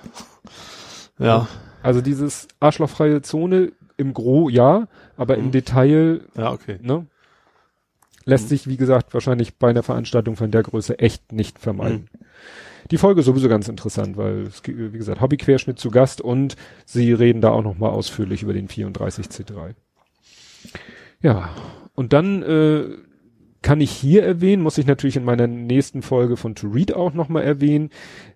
Ja. 1.20 1.48
Also 1.82 2.02
dieses 2.02 2.48
arschlochfreie 2.60 3.22
Zone 3.22 3.72
im 3.98 4.14
Gro 4.14 4.50
ja, 4.50 4.88
aber 5.18 5.38
im 5.38 5.48
Mhm. 5.48 5.52
Detail, 5.52 6.22
Ja, 6.38 6.52
okay. 6.52 6.78
ne? 6.82 7.06
Lässt 8.30 8.46
Mhm. 8.46 8.50
sich, 8.50 8.68
wie 8.68 8.78
gesagt, 8.78 9.13
wahrscheinlich 9.13 9.58
bei 9.58 9.70
einer 9.70 9.84
Veranstaltung 9.84 10.36
von 10.36 10.52
der 10.52 10.63
Größe 10.63 11.00
echt 11.00 11.32
nicht 11.32 11.60
vermeiden. 11.60 12.08
Mhm. 12.12 12.26
Die 12.92 12.98
Folge 12.98 13.20
ist 13.20 13.26
sowieso 13.26 13.50
ganz 13.50 13.68
interessant, 13.68 14.18
weil 14.18 14.44
es, 14.44 14.62
wie 14.65 14.98
gesagt, 14.98 15.22
Hobbyquerschnitt 15.22 15.80
zu 15.80 15.92
Gast 15.92 16.22
und 16.22 16.56
sie 16.86 17.12
reden 17.13 17.42
da 17.42 17.50
auch 17.50 17.63
nochmal 17.63 17.92
ausführlich 17.92 18.42
über 18.44 18.54
den 18.54 18.68
34C3. 18.68 19.76
Ja, 21.22 21.50
und 21.96 22.13
dann 22.13 22.42
äh, 22.44 22.86
kann 23.62 23.82
ich 23.82 23.92
hier 23.92 24.24
erwähnen, 24.24 24.63
muss 24.63 24.78
ich 24.78 24.86
natürlich 24.86 25.18
in 25.18 25.26
meiner 25.26 25.46
nächsten 25.48 26.02
Folge 26.02 26.38
von 26.38 26.56
To 26.56 26.68
Read 26.68 26.94
auch 26.94 27.13
nochmal 27.13 27.44
erwähnen. 27.44 27.89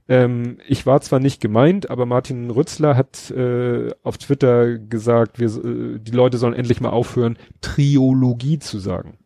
Ähm, 0.10 0.58
ich 0.68 0.86
war 0.86 1.00
zwar 1.02 1.20
nicht 1.20 1.42
gemeint, 1.42 1.90
aber 1.90 2.06
Martin 2.06 2.50
Rützler 2.52 2.98
hat 2.98 3.32
äh, 3.32 3.92
auf 4.04 4.18
Twitter 4.18 4.78
gesagt, 4.78 5.40
wir, 5.40 5.48
äh, 5.48 6.00
die 6.00 6.12
Leute 6.12 6.38
sollen 6.38 6.54
endlich 6.54 6.82
mal 6.82 6.90
aufhören, 6.90 7.38
Triologie 7.62 8.60
zu 8.60 8.80
sagen. 8.80 9.18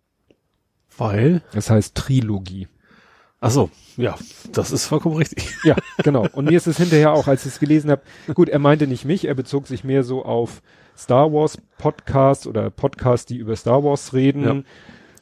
Weil? 0.97 1.41
Das 1.53 1.69
heißt 1.69 1.95
Trilogie. 1.95 2.67
Ach 3.39 3.51
so. 3.51 3.69
Ja. 3.97 4.15
Das 4.51 4.71
ist 4.71 4.85
vollkommen 4.85 5.15
richtig. 5.15 5.55
Ja, 5.63 5.75
genau. 6.03 6.27
Und 6.33 6.45
mir 6.45 6.57
ist 6.57 6.67
es 6.67 6.77
hinterher 6.77 7.13
auch, 7.13 7.27
als 7.27 7.45
ich 7.45 7.53
es 7.53 7.59
gelesen 7.59 7.91
habe, 7.91 8.01
gut, 8.33 8.49
er 8.49 8.59
meinte 8.59 8.87
nicht 8.87 9.05
mich, 9.05 9.25
er 9.25 9.35
bezog 9.35 9.67
sich 9.67 9.83
mehr 9.83 10.03
so 10.03 10.25
auf 10.25 10.61
Star 10.97 11.31
Wars 11.31 11.57
Podcasts 11.77 12.47
oder 12.47 12.69
Podcasts, 12.69 13.25
die 13.27 13.37
über 13.37 13.55
Star 13.55 13.83
Wars 13.83 14.13
reden. 14.13 14.43
Ja. 14.43 14.63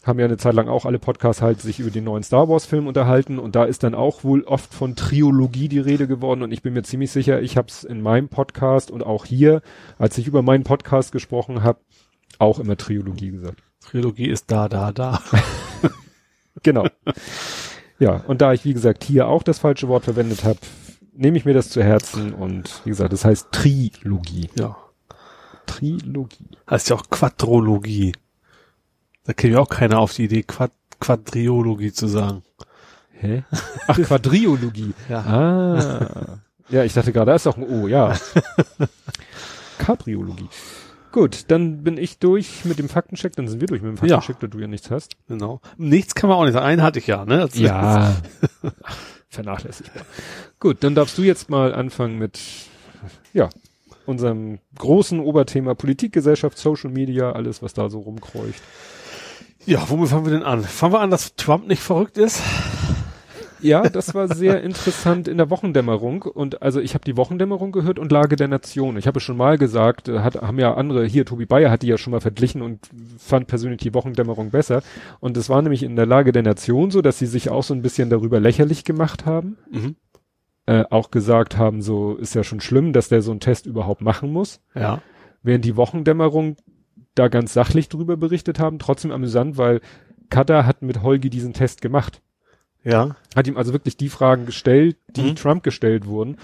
Haben 0.07 0.19
ja 0.19 0.25
eine 0.25 0.37
Zeit 0.37 0.53
lang 0.53 0.69
auch 0.69 0.85
alle 0.85 0.99
Podcasts 0.99 1.41
halt 1.41 1.61
sich 1.61 1.79
über 1.79 1.89
den 1.89 2.03
neuen 2.03 2.21
Star 2.21 2.47
Wars 2.47 2.67
Film 2.67 2.85
unterhalten 2.85 3.39
und 3.39 3.55
da 3.55 3.65
ist 3.65 3.81
dann 3.81 3.95
auch 3.95 4.23
wohl 4.23 4.43
oft 4.43 4.71
von 4.71 4.95
Triologie 4.95 5.67
die 5.67 5.79
Rede 5.79 6.07
geworden 6.07 6.43
und 6.43 6.51
ich 6.51 6.61
bin 6.61 6.73
mir 6.73 6.83
ziemlich 6.83 7.09
sicher, 7.09 7.41
ich 7.41 7.57
habe 7.57 7.69
es 7.69 7.83
in 7.83 8.01
meinem 8.01 8.29
Podcast 8.29 8.91
und 8.91 9.03
auch 9.03 9.25
hier, 9.25 9.63
als 9.97 10.19
ich 10.19 10.27
über 10.27 10.43
meinen 10.43 10.63
Podcast 10.63 11.11
gesprochen 11.11 11.63
habe, 11.63 11.79
auch 12.37 12.59
immer 12.59 12.77
Triologie 12.77 13.31
gesagt. 13.31 13.63
Trilogie 13.85 14.27
ist 14.27 14.51
da, 14.51 14.67
da, 14.67 14.91
da. 14.91 15.21
Genau. 16.63 16.87
ja, 17.99 18.23
und 18.27 18.41
da 18.41 18.53
ich, 18.53 18.65
wie 18.65 18.73
gesagt, 18.73 19.03
hier 19.03 19.27
auch 19.27 19.43
das 19.43 19.59
falsche 19.59 19.87
Wort 19.87 20.05
verwendet 20.05 20.43
habe, 20.43 20.57
nehme 21.13 21.37
ich 21.37 21.45
mir 21.45 21.53
das 21.53 21.69
zu 21.69 21.83
Herzen 21.83 22.33
und 22.33 22.81
wie 22.85 22.89
gesagt, 22.89 23.13
das 23.13 23.23
heißt 23.23 23.51
Trilogie. 23.51 24.49
Ja. 24.57 24.75
Trilogie. 25.67 26.49
Heißt 26.69 26.89
ja 26.89 26.95
auch 26.95 27.09
Quadrologie. 27.09 28.13
Da 29.25 29.33
käme 29.33 29.53
ja 29.53 29.59
auch 29.59 29.69
keiner 29.69 29.99
auf 29.99 30.13
die 30.13 30.25
Idee, 30.25 30.43
Quad 30.43 30.71
Quadriologie 30.99 31.91
zu 31.91 32.07
sagen. 32.07 32.41
Hä? 33.11 33.43
Ach, 33.87 33.97
Quadriologie. 34.01 34.93
Ja. 35.09 35.19
Ah. 35.19 36.39
Ja, 36.69 36.83
ich 36.83 36.93
dachte 36.93 37.13
gerade, 37.13 37.29
da 37.29 37.35
ist 37.35 37.45
doch 37.45 37.57
ein 37.57 37.63
O, 37.63 37.87
ja. 37.87 38.15
Kapriologie. 39.77 40.49
Gut, 41.15 41.45
dann 41.47 41.81
bin 41.81 41.97
ich 41.97 42.19
durch 42.19 42.65
mit 42.65 42.77
dem 42.77 42.89
Faktencheck, 42.89 43.37
dann 43.37 43.47
sind 43.47 43.61
wir 43.61 43.67
durch 43.69 43.81
mit 43.81 43.97
dem 43.97 44.05
Ja. 44.05 44.17
Faktencheck, 44.17 44.41
da 44.41 44.47
du 44.47 44.59
ja 44.59 44.67
nichts 44.67 44.91
hast. 44.91 45.15
Genau. 45.29 45.61
Nichts 45.77 46.13
kann 46.13 46.27
man 46.29 46.37
auch 46.37 46.43
nicht 46.43 46.51
sagen. 46.51 46.65
Einen 46.65 46.81
hatte 46.81 46.99
ich 46.99 47.07
ja, 47.07 47.23
ne? 47.23 47.37
Das- 47.37 47.57
Ja. 47.57 48.17
Vernachlässigbar. 49.29 50.03
Gut, 50.59 50.83
dann 50.83 50.93
darfst 50.93 51.17
du 51.17 51.21
jetzt 51.21 51.49
mal 51.49 51.73
anfangen 51.73 52.17
mit, 52.17 52.37
ja, 53.31 53.47
unserem 54.05 54.59
großen 54.77 55.21
Oberthema 55.21 55.73
Politik, 55.73 56.11
Gesellschaft, 56.11 56.57
Social 56.57 56.89
Media, 56.91 57.31
alles, 57.31 57.61
was 57.61 57.73
da 57.73 57.89
so 57.89 57.99
rumkreucht. 57.99 58.61
Ja, 59.65 59.83
womit 59.89 60.09
fangen 60.09 60.25
wir 60.25 60.33
denn 60.33 60.43
an? 60.43 60.63
Fangen 60.63 60.91
wir 60.93 60.99
an, 60.99 61.11
dass 61.11 61.35
Trump 61.37 61.65
nicht 61.67 61.81
verrückt 61.81 62.17
ist? 62.17 62.41
Ja, 63.65 63.89
das 63.89 64.13
war 64.13 64.33
sehr 64.33 64.61
interessant 64.61 65.27
in 65.27 65.37
der 65.37 65.49
Wochendämmerung 65.49 66.21
und 66.21 66.61
also 66.61 66.79
ich 66.79 66.93
habe 66.93 67.03
die 67.03 67.17
Wochendämmerung 67.17 67.71
gehört 67.71 67.97
und 67.97 68.11
Lage 68.11 68.35
der 68.35 68.47
Nation. 68.47 68.95
Ich 68.97 69.07
habe 69.07 69.17
es 69.17 69.23
schon 69.23 69.37
mal 69.37 69.57
gesagt, 69.57 70.07
äh, 70.07 70.19
hat, 70.19 70.35
haben 70.35 70.59
ja 70.59 70.75
andere, 70.75 71.05
hier 71.05 71.25
Tobi 71.25 71.45
Bayer 71.45 71.71
hat 71.71 71.81
die 71.81 71.87
ja 71.87 71.97
schon 71.97 72.11
mal 72.11 72.21
verglichen 72.21 72.61
und 72.61 72.87
fand 73.17 73.47
persönlich 73.47 73.81
die 73.81 73.93
Wochendämmerung 73.93 74.51
besser. 74.51 74.83
Und 75.19 75.35
es 75.35 75.49
war 75.49 75.61
nämlich 75.61 75.81
in 75.81 75.95
der 75.95 76.05
Lage 76.05 76.31
der 76.31 76.43
Nation 76.43 76.91
so, 76.91 77.01
dass 77.01 77.17
sie 77.17 77.25
sich 77.25 77.49
auch 77.49 77.63
so 77.63 77.73
ein 77.73 77.81
bisschen 77.81 78.09
darüber 78.09 78.39
lächerlich 78.39 78.83
gemacht 78.83 79.25
haben. 79.25 79.57
Mhm. 79.71 79.95
Äh, 80.67 80.83
auch 80.89 81.09
gesagt 81.11 81.57
haben, 81.57 81.81
so 81.81 82.15
ist 82.15 82.35
ja 82.35 82.43
schon 82.43 82.61
schlimm, 82.61 82.93
dass 82.93 83.09
der 83.09 83.21
so 83.21 83.31
einen 83.31 83.39
Test 83.39 83.65
überhaupt 83.65 84.01
machen 84.01 84.31
muss. 84.31 84.61
Ja. 84.75 85.01
Während 85.43 85.65
die 85.65 85.75
Wochendämmerung 85.75 86.55
da 87.15 87.29
ganz 87.29 87.53
sachlich 87.53 87.89
drüber 87.89 88.17
berichtet 88.17 88.59
haben, 88.59 88.79
trotzdem 88.79 89.11
amüsant, 89.11 89.57
weil 89.57 89.81
Katar 90.29 90.65
hat 90.65 90.81
mit 90.81 91.01
Holgi 91.01 91.29
diesen 91.29 91.53
Test 91.53 91.81
gemacht 91.81 92.21
Ja. 92.85 93.15
hat 93.35 93.47
ihm 93.47 93.57
also 93.57 93.73
wirklich 93.73 93.97
die 93.97 94.09
Fragen 94.09 94.45
gestellt, 94.45 94.95
die 95.15 95.31
Mhm. 95.31 95.35
Trump 95.35 95.63
gestellt 95.63 96.05
wurden. 96.07 96.37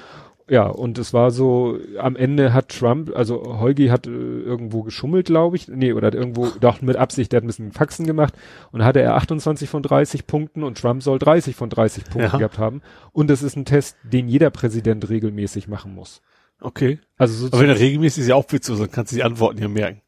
Ja, 0.50 0.66
und 0.68 0.98
es 0.98 1.14
war 1.14 1.32
so, 1.32 1.78
am 1.98 2.18
Ende 2.18 2.52
hat 2.52 2.68
Trump, 2.78 3.16
also 3.16 3.60
Holgi 3.62 3.88
hat 3.88 4.06
äh, 4.08 4.10
irgendwo 4.10 4.84
geschummelt, 4.84 5.28
glaube 5.28 5.56
ich. 5.56 5.70
Nee, 5.70 5.94
oder 5.94 6.08
hat 6.08 6.16
irgendwo, 6.16 6.48
doch 6.60 6.82
mit 6.82 6.98
Absicht, 6.98 7.32
der 7.32 7.38
hat 7.38 7.44
ein 7.46 7.48
bisschen 7.48 7.72
Faxen 7.72 8.06
gemacht. 8.06 8.34
Und 8.74 8.84
hatte 8.84 9.00
er 9.02 9.16
28 9.16 9.70
von 9.70 9.82
30 9.82 10.28
Punkten 10.28 10.64
und 10.64 10.78
Trump 10.78 11.04
soll 11.04 11.20
30 11.20 11.56
von 11.56 11.70
30 11.70 12.04
Punkten 12.06 12.32
Ja. 12.34 12.38
gehabt 12.38 12.58
haben. 12.58 12.82
Und 13.14 13.30
das 13.30 13.44
ist 13.44 13.56
ein 13.56 13.64
Test, 13.64 13.96
den 14.04 14.28
jeder 14.28 14.50
Präsident 14.50 15.08
regelmäßig 15.08 15.70
machen 15.70 15.96
muss. 15.96 16.22
Okay. 16.60 17.00
Also 17.18 17.34
so 17.36 17.48
Aber 17.48 17.62
wenn 17.62 17.70
er 17.70 17.80
regelmäßig 17.80 18.24
ist 18.24 18.28
ja 18.28 18.36
auch 18.36 18.52
witzlos, 18.52 18.80
dann 18.80 18.92
kannst 18.92 19.14
du 19.14 19.16
die 19.16 19.24
Antworten 19.24 19.58
hier 19.60 19.70
merken. 19.70 20.02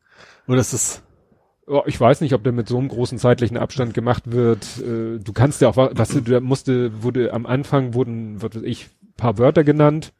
Nur 0.46 0.58
das 0.58 0.74
ist, 0.74 0.98
Ja, 0.98 1.04
ich 1.86 2.00
weiß 2.00 2.22
nicht, 2.22 2.34
ob 2.34 2.44
der 2.44 2.52
mit 2.54 2.68
so 2.68 2.78
einem 2.78 2.90
großen 2.90 3.18
zeitlichen 3.18 3.58
Abstand 3.58 3.94
gemacht 3.94 4.32
wird. 4.32 4.66
Äh, 4.80 5.20
du 5.20 5.34
kannst 5.34 5.62
ja 5.62 5.70
auch, 5.70 5.78
wa- 5.78 5.92
was 5.94 6.10
du, 6.10 6.22
da 6.22 6.40
musste, 6.40 7.04
wurde 7.04 7.34
am 7.34 7.46
Anfang 7.46 7.94
wurden, 7.94 8.42
was 8.42 8.56
weiß 8.56 8.64
ich, 8.64 8.90
paar 9.18 9.38
Wörter 9.38 9.64
genannt. 9.64 10.14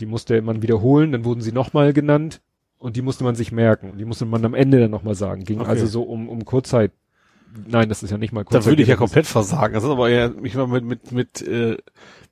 Die 0.00 0.06
musste 0.06 0.40
man 0.42 0.62
wiederholen, 0.62 1.12
dann 1.12 1.24
wurden 1.24 1.40
sie 1.40 1.52
nochmal 1.52 1.92
genannt 1.92 2.40
und 2.78 2.96
die 2.96 3.02
musste 3.02 3.24
man 3.24 3.34
sich 3.34 3.52
merken. 3.52 3.94
Die 3.98 4.04
musste 4.04 4.26
man 4.26 4.44
am 4.44 4.54
Ende 4.54 4.78
dann 4.80 4.90
nochmal 4.90 5.14
sagen. 5.14 5.44
Ging 5.44 5.60
Okay. 5.60 5.70
also 5.70 5.86
so 5.86 6.02
um, 6.02 6.28
um 6.28 6.44
Kurzzeit 6.44 6.92
nein, 7.66 7.88
das 7.88 8.02
ist 8.02 8.10
ja 8.10 8.18
nicht 8.18 8.32
mal 8.32 8.44
Da 8.48 8.64
würde 8.64 8.82
ich 8.82 8.88
ja 8.88 8.96
komplett 8.96 9.26
versagen. 9.26 9.74
Das 9.74 9.84
ist 9.84 9.90
aber 9.90 10.08
ja 10.08 10.28
mich 10.28 10.54
mal 10.54 10.66
mit, 10.66 10.84
mit, 10.84 11.12
mit, 11.12 11.42
äh, 11.42 11.76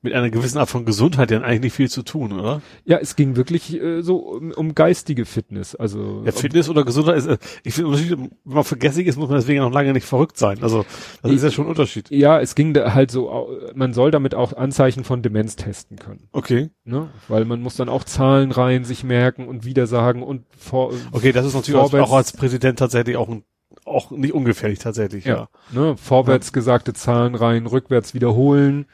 mit 0.01 0.13
einer 0.13 0.29
gewissen 0.29 0.59
Art 0.59 0.69
von 0.69 0.85
Gesundheit 0.85 1.31
ja 1.31 1.41
eigentlich 1.41 1.61
nicht 1.61 1.73
viel 1.73 1.89
zu 1.89 2.03
tun, 2.03 2.31
oder? 2.31 2.61
Ja, 2.85 2.97
es 2.97 3.15
ging 3.15 3.35
wirklich 3.35 3.81
äh, 3.81 4.01
so 4.01 4.17
um, 4.17 4.51
um 4.51 4.75
geistige 4.75 5.25
Fitness. 5.25 5.75
Also 5.75 6.21
Ja, 6.25 6.31
Fitness 6.31 6.69
oder 6.69 6.85
Gesundheit 6.85 7.17
ist, 7.17 7.25
äh, 7.25 7.37
ich 7.63 7.73
finde, 7.73 7.97
wenn 8.09 8.29
man 8.43 8.63
vergesslich 8.63 9.07
ist, 9.07 9.17
muss 9.17 9.29
man 9.29 9.39
deswegen 9.39 9.61
noch 9.61 9.71
lange 9.71 9.93
nicht 9.93 10.05
verrückt 10.05 10.37
sein. 10.37 10.61
Also, 10.61 10.85
das 11.23 11.31
ist 11.31 11.43
ja 11.43 11.51
schon 11.51 11.65
ein 11.65 11.69
Unterschied. 11.69 12.11
ja, 12.11 12.39
es 12.39 12.55
ging 12.55 12.73
da 12.73 12.93
halt 12.93 13.09
so, 13.11 13.49
man 13.73 13.93
soll 13.93 14.11
damit 14.11 14.35
auch 14.35 14.53
Anzeichen 14.53 15.03
von 15.03 15.21
Demenz 15.21 15.55
testen 15.55 15.97
können. 15.97 16.27
Okay. 16.31 16.69
Ne? 16.83 17.09
Weil 17.27 17.45
man 17.45 17.61
muss 17.61 17.75
dann 17.75 17.89
auch 17.89 18.03
Zahlen 18.03 18.51
rein 18.51 18.83
sich 18.85 19.03
merken 19.03 19.47
und 19.47 19.65
wieder 19.65 19.87
sagen 19.87 20.21
und 20.21 20.43
vor, 20.55 20.93
Okay, 21.11 21.31
das 21.31 21.45
ist 21.45 21.55
natürlich 21.55 21.79
auch 21.79 22.13
als 22.13 22.33
Präsident 22.33 22.79
tatsächlich 22.79 23.17
auch 23.17 23.29
ein, 23.29 23.43
auch 23.85 24.11
nicht 24.11 24.33
ungefährlich 24.33 24.79
tatsächlich, 24.79 25.25
ja. 25.25 25.47
ja, 25.73 25.79
ne? 25.79 25.95
vorwärts 25.97 26.51
gesagte 26.53 26.93
Zahlen 26.93 27.35
rein, 27.35 27.65
rückwärts 27.67 28.13
wiederholen, 28.13 28.85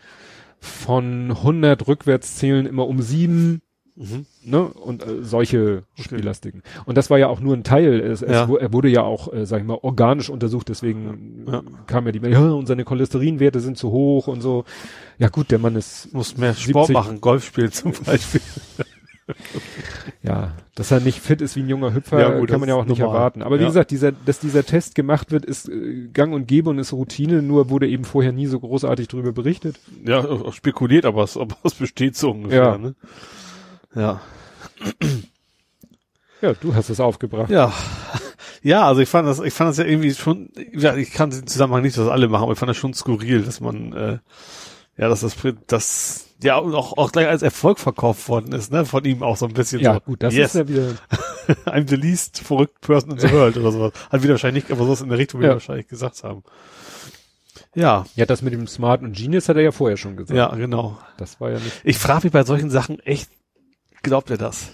von 0.59 1.31
100 1.31 1.87
rückwärts 1.87 2.35
zählen 2.35 2.65
immer 2.65 2.87
um 2.87 3.01
sieben, 3.01 3.61
Mhm. 3.93 4.25
ne? 4.45 4.61
Und 4.63 5.03
äh, 5.05 5.21
solche 5.21 5.83
Spielastiken. 5.99 6.63
Und 6.85 6.97
das 6.97 7.09
war 7.09 7.19
ja 7.19 7.27
auch 7.27 7.41
nur 7.41 7.53
ein 7.55 7.65
Teil. 7.65 7.99
Es, 7.99 8.21
es, 8.21 8.31
Ja. 8.31 8.47
wu- 8.47 8.55
er 8.55 8.71
wurde 8.71 8.87
ja 8.87 9.03
auch, 9.03 9.31
äh, 9.33 9.45
sag 9.45 9.59
ich 9.59 9.67
mal, 9.67 9.77
organisch 9.81 10.29
untersucht, 10.29 10.69
deswegen 10.69 11.45
Ja. 11.51 11.61
kam 11.87 12.05
ja 12.05 12.13
die 12.13 12.21
Mail, 12.21 12.31
ja, 12.31 12.51
und 12.51 12.67
seine 12.67 12.85
Cholesterinwerte 12.85 13.59
sind 13.59 13.77
zu 13.77 13.91
hoch 13.91 14.27
und 14.27 14.39
so. 14.39 14.63
Ja 15.17 15.27
gut, 15.27 15.51
der 15.51 15.59
Mann 15.59 15.75
ist, 15.75 16.13
Muss 16.13 16.37
mehr 16.37 16.53
Sport 16.53 16.87
70 16.87 16.93
machen, 16.93 17.21
Golf 17.21 17.43
spielen 17.45 17.71
zum 17.73 17.91
Beispiel. 18.05 18.41
ja, 20.23 20.53
dass 20.75 20.91
er 20.91 20.99
nicht 20.99 21.19
fit 21.19 21.41
ist 21.41 21.55
wie 21.55 21.61
ein 21.61 21.69
junger 21.69 21.93
Hüpfer, 21.93 22.19
Ja, 22.19 22.37
gut, 22.39 22.49
kann 22.49 22.59
man 22.59 22.69
ja 22.69 22.75
auch 22.75 22.85
nicht 22.85 22.99
normal. 22.99 23.15
erwarten. 23.15 23.41
Aber 23.41 23.57
wie 23.57 23.63
Ja. 23.63 23.67
gesagt, 23.69 23.91
dieser, 23.91 24.11
dass 24.11 24.39
dieser 24.39 24.65
Test 24.65 24.95
gemacht 24.95 25.31
wird, 25.31 25.45
ist 25.45 25.69
äh, 25.69 26.07
gang 26.13 26.33
und 26.33 26.47
gäbe 26.47 26.69
und 26.69 26.79
ist 26.79 26.93
Routine, 26.93 27.41
nur 27.41 27.69
wurde 27.69 27.87
eben 27.87 28.03
vorher 28.05 28.31
nie 28.31 28.47
so 28.47 28.59
großartig 28.59 29.07
drüber 29.07 29.31
berichtet. 29.31 29.79
Ja, 30.05 30.19
auch 30.19 30.53
spekuliert, 30.53 31.05
aber 31.05 31.23
es, 31.23 31.37
aber 31.37 31.55
es 31.63 31.73
besteht 31.75 32.15
so 32.15 32.31
ungefähr, 32.31 32.63
Ja. 32.63 32.77
ne? 32.77 32.95
Ja. 33.95 34.21
Ja, 36.41 36.53
du 36.53 36.73
hast 36.73 36.89
es 36.89 36.99
aufgebracht. 36.99 37.49
Ja. 37.51 37.71
Ja, 38.63 38.87
also 38.87 39.01
ich 39.01 39.09
fand 39.09 39.27
das, 39.27 39.39
ich 39.39 39.53
fand 39.53 39.69
das 39.71 39.77
ja 39.77 39.85
irgendwie 39.85 40.13
schon, 40.13 40.49
ja, 40.73 40.95
ich 40.95 41.11
kann 41.11 41.29
den 41.31 41.47
Zusammenhang 41.47 41.81
nicht, 41.83 41.97
dass 41.97 42.07
alle 42.07 42.27
machen, 42.27 42.43
aber 42.43 42.53
ich 42.53 42.59
fand 42.59 42.69
das 42.69 42.77
schon 42.77 42.93
skurril, 42.93 43.41
dass 43.43 43.59
man, 43.59 43.93
äh, 43.93 44.17
ja, 44.97 45.07
dass 45.09 45.21
das, 45.21 45.35
das, 45.67 46.27
ja, 46.43 46.55
auch, 46.57 46.97
auch 46.97 47.11
gleich 47.11 47.27
als 47.27 47.41
Erfolg 47.41 47.79
verkauft 47.79 48.27
worden 48.29 48.51
ist, 48.53 48.71
ne, 48.71 48.85
von 48.85 49.03
ihm 49.05 49.23
auch 49.23 49.37
so 49.37 49.45
ein 49.47 49.53
bisschen 49.53 49.79
Ja, 49.79 49.95
so. 49.95 49.99
gut, 50.01 50.23
das 50.23 50.33
yes, 50.33 50.55
ist 50.55 50.59
ja 50.61 50.67
wieder, 50.67 50.93
I'm 51.65 51.87
the 51.89 51.95
least 51.95 52.39
verrückt 52.39 52.81
person 52.81 53.11
in 53.11 53.19
the 53.19 53.31
world 53.31 53.57
oder 53.57 53.71
sowas. 53.71 53.93
Hat 54.09 54.21
wieder 54.23 54.33
wahrscheinlich, 54.33 54.65
nicht, 54.65 54.71
aber 54.71 54.85
sowas 54.85 55.01
in 55.01 55.09
der 55.09 55.17
Richtung, 55.17 55.39
wie 55.41 55.45
Ja. 55.45 55.51
wir 55.51 55.55
wahrscheinlich 55.55 55.87
gesagt 55.87 56.23
haben. 56.23 56.43
Ja, 57.73 58.05
ja, 58.15 58.25
das 58.25 58.41
mit 58.41 58.53
dem 58.53 58.67
Smart 58.67 59.01
und 59.01 59.13
Genius 59.15 59.47
hat 59.47 59.55
er 59.55 59.61
ja 59.63 59.71
vorher 59.71 59.95
schon 59.97 60.17
gesagt. 60.17 60.37
ja, 60.37 60.53
genau. 60.55 60.97
Das 61.17 61.39
war 61.39 61.51
ja 61.51 61.59
nicht. 61.59 61.81
Ich 61.83 61.97
frage 61.97 62.25
mich 62.25 62.33
bei 62.33 62.43
solchen 62.43 62.69
Sachen 62.69 62.99
echt, 62.99 63.29
glaubt 64.03 64.29
er 64.29 64.37
das? 64.37 64.71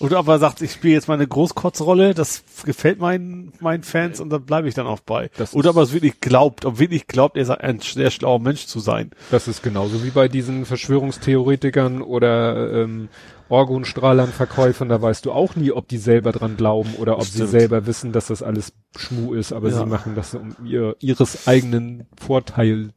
Oder 0.00 0.18
ob 0.18 0.28
er 0.28 0.38
sagt, 0.38 0.60
ich 0.60 0.72
spiele 0.72 0.94
jetzt 0.94 1.08
meine 1.08 1.26
Großkotzrolle, 1.26 2.14
das 2.14 2.42
gefällt 2.64 2.98
meinen, 2.98 3.52
meinen 3.60 3.84
Fans 3.84 4.20
und 4.20 4.28
da 4.30 4.38
bleibe 4.38 4.68
ich 4.68 4.74
dann 4.74 4.86
auch 4.86 5.00
bei. 5.00 5.30
Das 5.36 5.54
Oder 5.54 5.70
ob 5.70 5.76
er 5.76 5.82
es 5.82 5.92
wirklich 5.92 6.20
glaubt, 6.20 6.64
ob 6.64 6.78
wirklich 6.78 7.06
glaubt, 7.06 7.36
er 7.36 7.44
sei 7.44 7.54
ein 7.60 7.80
sehr 7.80 8.10
schlauer 8.10 8.40
Mensch 8.40 8.66
zu 8.66 8.80
sein. 8.80 9.10
Das 9.30 9.46
ist 9.48 9.62
genauso 9.62 10.04
wie 10.04 10.10
bei 10.10 10.28
diesen 10.28 10.66
Verschwörungstheoretikern 10.66 12.02
oder 12.02 12.82
ähm, 12.82 13.08
Orgonstrahlern-Verkäufern, 13.48 14.88
da 14.88 15.00
weißt 15.00 15.26
du 15.26 15.32
auch 15.32 15.54
nie, 15.56 15.70
ob 15.70 15.86
die 15.88 15.98
selber 15.98 16.32
dran 16.32 16.56
glauben 16.56 16.94
oder 16.98 17.16
ob 17.16 17.24
sie 17.24 17.32
Stimmt. 17.38 17.50
selber 17.50 17.86
wissen, 17.86 18.12
dass 18.12 18.26
das 18.26 18.42
alles 18.42 18.72
Schmu 18.96 19.34
ist, 19.34 19.52
aber 19.52 19.68
Ja. 19.70 19.78
sie 19.78 19.86
machen 19.86 20.14
das 20.16 20.34
um 20.34 20.56
ihr, 20.64 20.96
ihres 21.00 21.46
eigenen 21.46 22.06
Vorteil 22.20 22.90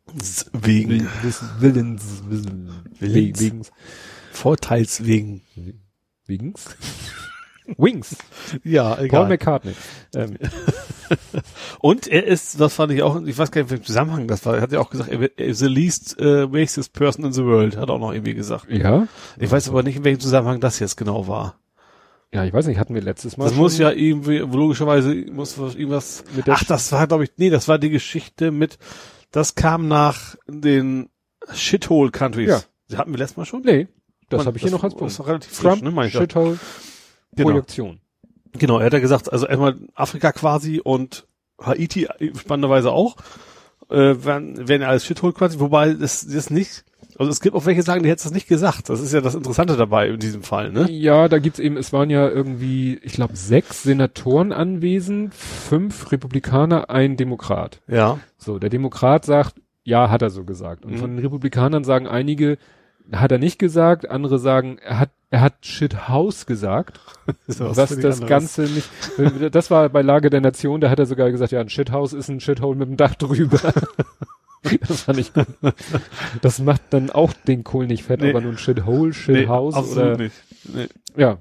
Wegen. 0.53 1.07
Wissen- 1.21 1.49
Willens, 1.59 2.23
Willens. 2.27 2.71
Wegens. 2.99 3.71
Vorteils 4.31 5.05
wegen. 5.05 5.41
Wegens? 5.55 5.81
Wings. 7.77 8.15
Ja, 8.63 8.95
Paul 8.95 9.05
egal. 9.05 9.27
McCartney. 9.27 9.73
Ähm, 10.15 10.37
Und 11.79 12.07
er 12.07 12.25
ist, 12.25 12.59
das 12.59 12.73
fand 12.75 12.91
ich 12.93 13.03
auch, 13.03 13.21
ich 13.23 13.37
weiß 13.37 13.51
gar 13.51 13.61
nicht, 13.61 13.71
welchen 13.71 13.83
Zusammenhang 13.85 14.27
das 14.27 14.45
war. 14.45 14.55
Er 14.55 14.61
hat 14.61 14.71
ja 14.71 14.79
auch 14.79 14.89
gesagt, 14.89 15.09
er 15.11 15.37
ist 15.37 15.59
the 15.59 15.67
least 15.67 16.17
äh, 16.19 16.45
racist 16.49 16.93
person 16.93 17.25
in 17.25 17.33
the 17.33 17.43
world, 17.43 17.75
hat 17.77 17.89
er 17.89 17.95
auch 17.95 17.99
noch 17.99 18.13
irgendwie 18.13 18.33
gesagt. 18.33 18.67
ja. 18.69 19.07
Ich 19.37 19.51
weiß 19.51 19.69
aber 19.69 19.83
nicht, 19.83 19.97
in 19.97 20.03
welchem 20.05 20.19
Zusammenhang 20.21 20.59
das 20.59 20.79
jetzt 20.79 20.95
genau 20.97 21.27
war. 21.27 21.59
Ja, 22.33 22.43
ich 22.43 22.51
weiß 22.53 22.67
nicht, 22.67 22.77
hatten 22.77 22.93
wir 22.93 23.01
letztes 23.01 23.37
Mal. 23.37 23.45
Das 23.45 23.53
schon 23.53 23.61
muss 23.63 23.77
ja 23.77 23.91
irgendwie, 23.91 24.37
logischerweise 24.39 25.13
muss 25.31 25.57
was- 25.59 25.75
irgendwas, 25.75 26.23
Mit 26.35 26.47
der 26.47 26.55
ach, 26.55 26.63
das 26.65 26.91
war, 26.91 27.07
glaube 27.07 27.23
ich, 27.25 27.31
nee, 27.37 27.49
das 27.49 27.67
war 27.67 27.79
die 27.79 27.89
Geschichte 27.89 28.51
mit, 28.51 28.77
das 29.31 29.55
kam 29.55 29.87
nach 29.87 30.35
den 30.47 31.09
Shithole 31.53 32.11
Countries. 32.11 32.49
Ja. 32.49 32.61
Die 32.91 32.97
hatten 32.97 33.11
wir 33.11 33.17
letztes 33.17 33.37
Mal 33.37 33.45
schon? 33.45 33.61
Nee, 33.63 33.87
das 34.29 34.45
habe 34.45 34.57
ich 34.57 34.63
hier 34.63 34.71
noch 34.71 34.83
als 34.83 34.93
Das 34.95 35.15
Punkt. 35.17 35.29
relativ 35.29 35.51
frisch, 35.51 35.79
Trump, 35.79 35.81
ne, 35.95 36.05
ich. 36.07 36.13
ja. 36.13 36.21
Shithole, 36.21 36.59
Genau. 37.35 37.49
Projektion. 37.49 37.99
Genau, 38.53 38.79
er 38.79 38.85
hat 38.87 38.93
ja 38.93 38.99
gesagt, 38.99 39.31
also 39.31 39.45
erstmal 39.45 39.75
Afrika 39.93 40.31
quasi 40.31 40.81
und 40.83 41.27
Haiti 41.61 42.07
spannenderweise 42.39 42.91
auch, 42.91 43.15
äh, 43.89 44.15
werden, 44.25 44.67
werden 44.67 44.81
ja 44.81 44.87
alles 44.89 45.05
Shithole 45.05 45.33
quasi, 45.33 45.59
wobei 45.59 45.93
das, 45.93 46.25
das 46.27 46.49
nicht, 46.49 46.83
also 47.19 47.31
es 47.31 47.39
gibt 47.41 47.55
auch 47.55 47.65
welche 47.65 47.83
sagen, 47.83 48.03
die 48.03 48.09
hätten 48.09 48.23
das 48.23 48.31
nicht 48.33 48.47
gesagt. 48.47 48.89
Das 48.89 48.99
ist 49.01 49.13
ja 49.13 49.21
das 49.21 49.35
Interessante 49.35 49.75
dabei 49.77 50.09
in 50.09 50.19
diesem 50.19 50.43
Fall, 50.43 50.71
ne? 50.71 50.89
Ja, 50.91 51.27
da 51.27 51.39
gibt's 51.39 51.59
eben, 51.59 51.77
es 51.77 51.93
waren 51.93 52.09
ja 52.09 52.27
irgendwie, 52.27 52.99
ich 53.03 53.13
glaube, 53.13 53.35
sechs 53.35 53.83
Senatoren 53.83 54.51
anwesend, 54.51 55.33
fünf 55.35 56.11
Republikaner, 56.11 56.89
ein 56.89 57.17
Demokrat. 57.17 57.81
Ja. 57.87 58.19
So, 58.37 58.59
der 58.59 58.69
Demokrat 58.69 59.25
sagt, 59.25 59.55
ja, 59.83 60.09
hat 60.09 60.21
er 60.21 60.29
so 60.31 60.43
gesagt. 60.43 60.85
Und 60.85 60.93
Mhm. 60.93 60.97
von 60.97 61.09
den 61.15 61.19
Republikanern 61.19 61.83
sagen 61.83 62.07
einige, 62.07 62.57
hat 63.11 63.31
er 63.31 63.37
nicht 63.37 63.59
gesagt, 63.59 64.09
andere 64.09 64.39
sagen, 64.39 64.77
er 64.83 64.99
hat, 64.99 65.09
er 65.29 65.41
hat 65.41 65.65
Shit 65.65 66.07
House 66.09 66.45
gesagt, 66.45 66.99
ja 67.47 67.59
was 67.59 67.75
das 67.75 67.91
anderes. 67.93 68.25
Ganze 68.25 68.61
nicht, 68.63 68.89
das 69.51 69.71
war 69.71 69.89
bei 69.89 70.01
Lage 70.01 70.29
der 70.29 70.41
Nation, 70.41 70.81
da 70.81 70.89
hat 70.89 70.99
er 70.99 71.05
sogar 71.05 71.31
gesagt, 71.31 71.51
ja, 71.51 71.59
ein 71.61 71.69
Shithouse 71.69 72.13
ist 72.13 72.29
ein 72.29 72.39
Shithole 72.39 72.77
mit 72.77 72.89
dem 72.89 72.97
Dach 72.97 73.15
drüber. 73.15 73.59
das 74.87 75.03
fand 75.03 75.19
ich 75.19 75.33
gut. 75.33 75.47
Das 76.41 76.59
macht 76.59 76.81
dann 76.89 77.09
auch 77.09 77.31
den 77.33 77.63
Kohl 77.63 77.87
nicht 77.87 78.03
fett, 78.03 78.21
Nee. 78.21 78.31
aber 78.31 78.41
nur 78.41 78.51
ein 78.53 78.57
Shithole, 78.57 79.13
Shithouse 79.13 79.75
absolut 79.75 80.15
oder, 80.15 80.17
nicht. 80.23 80.35
Nee. 80.73 80.87
ja, 81.15 81.37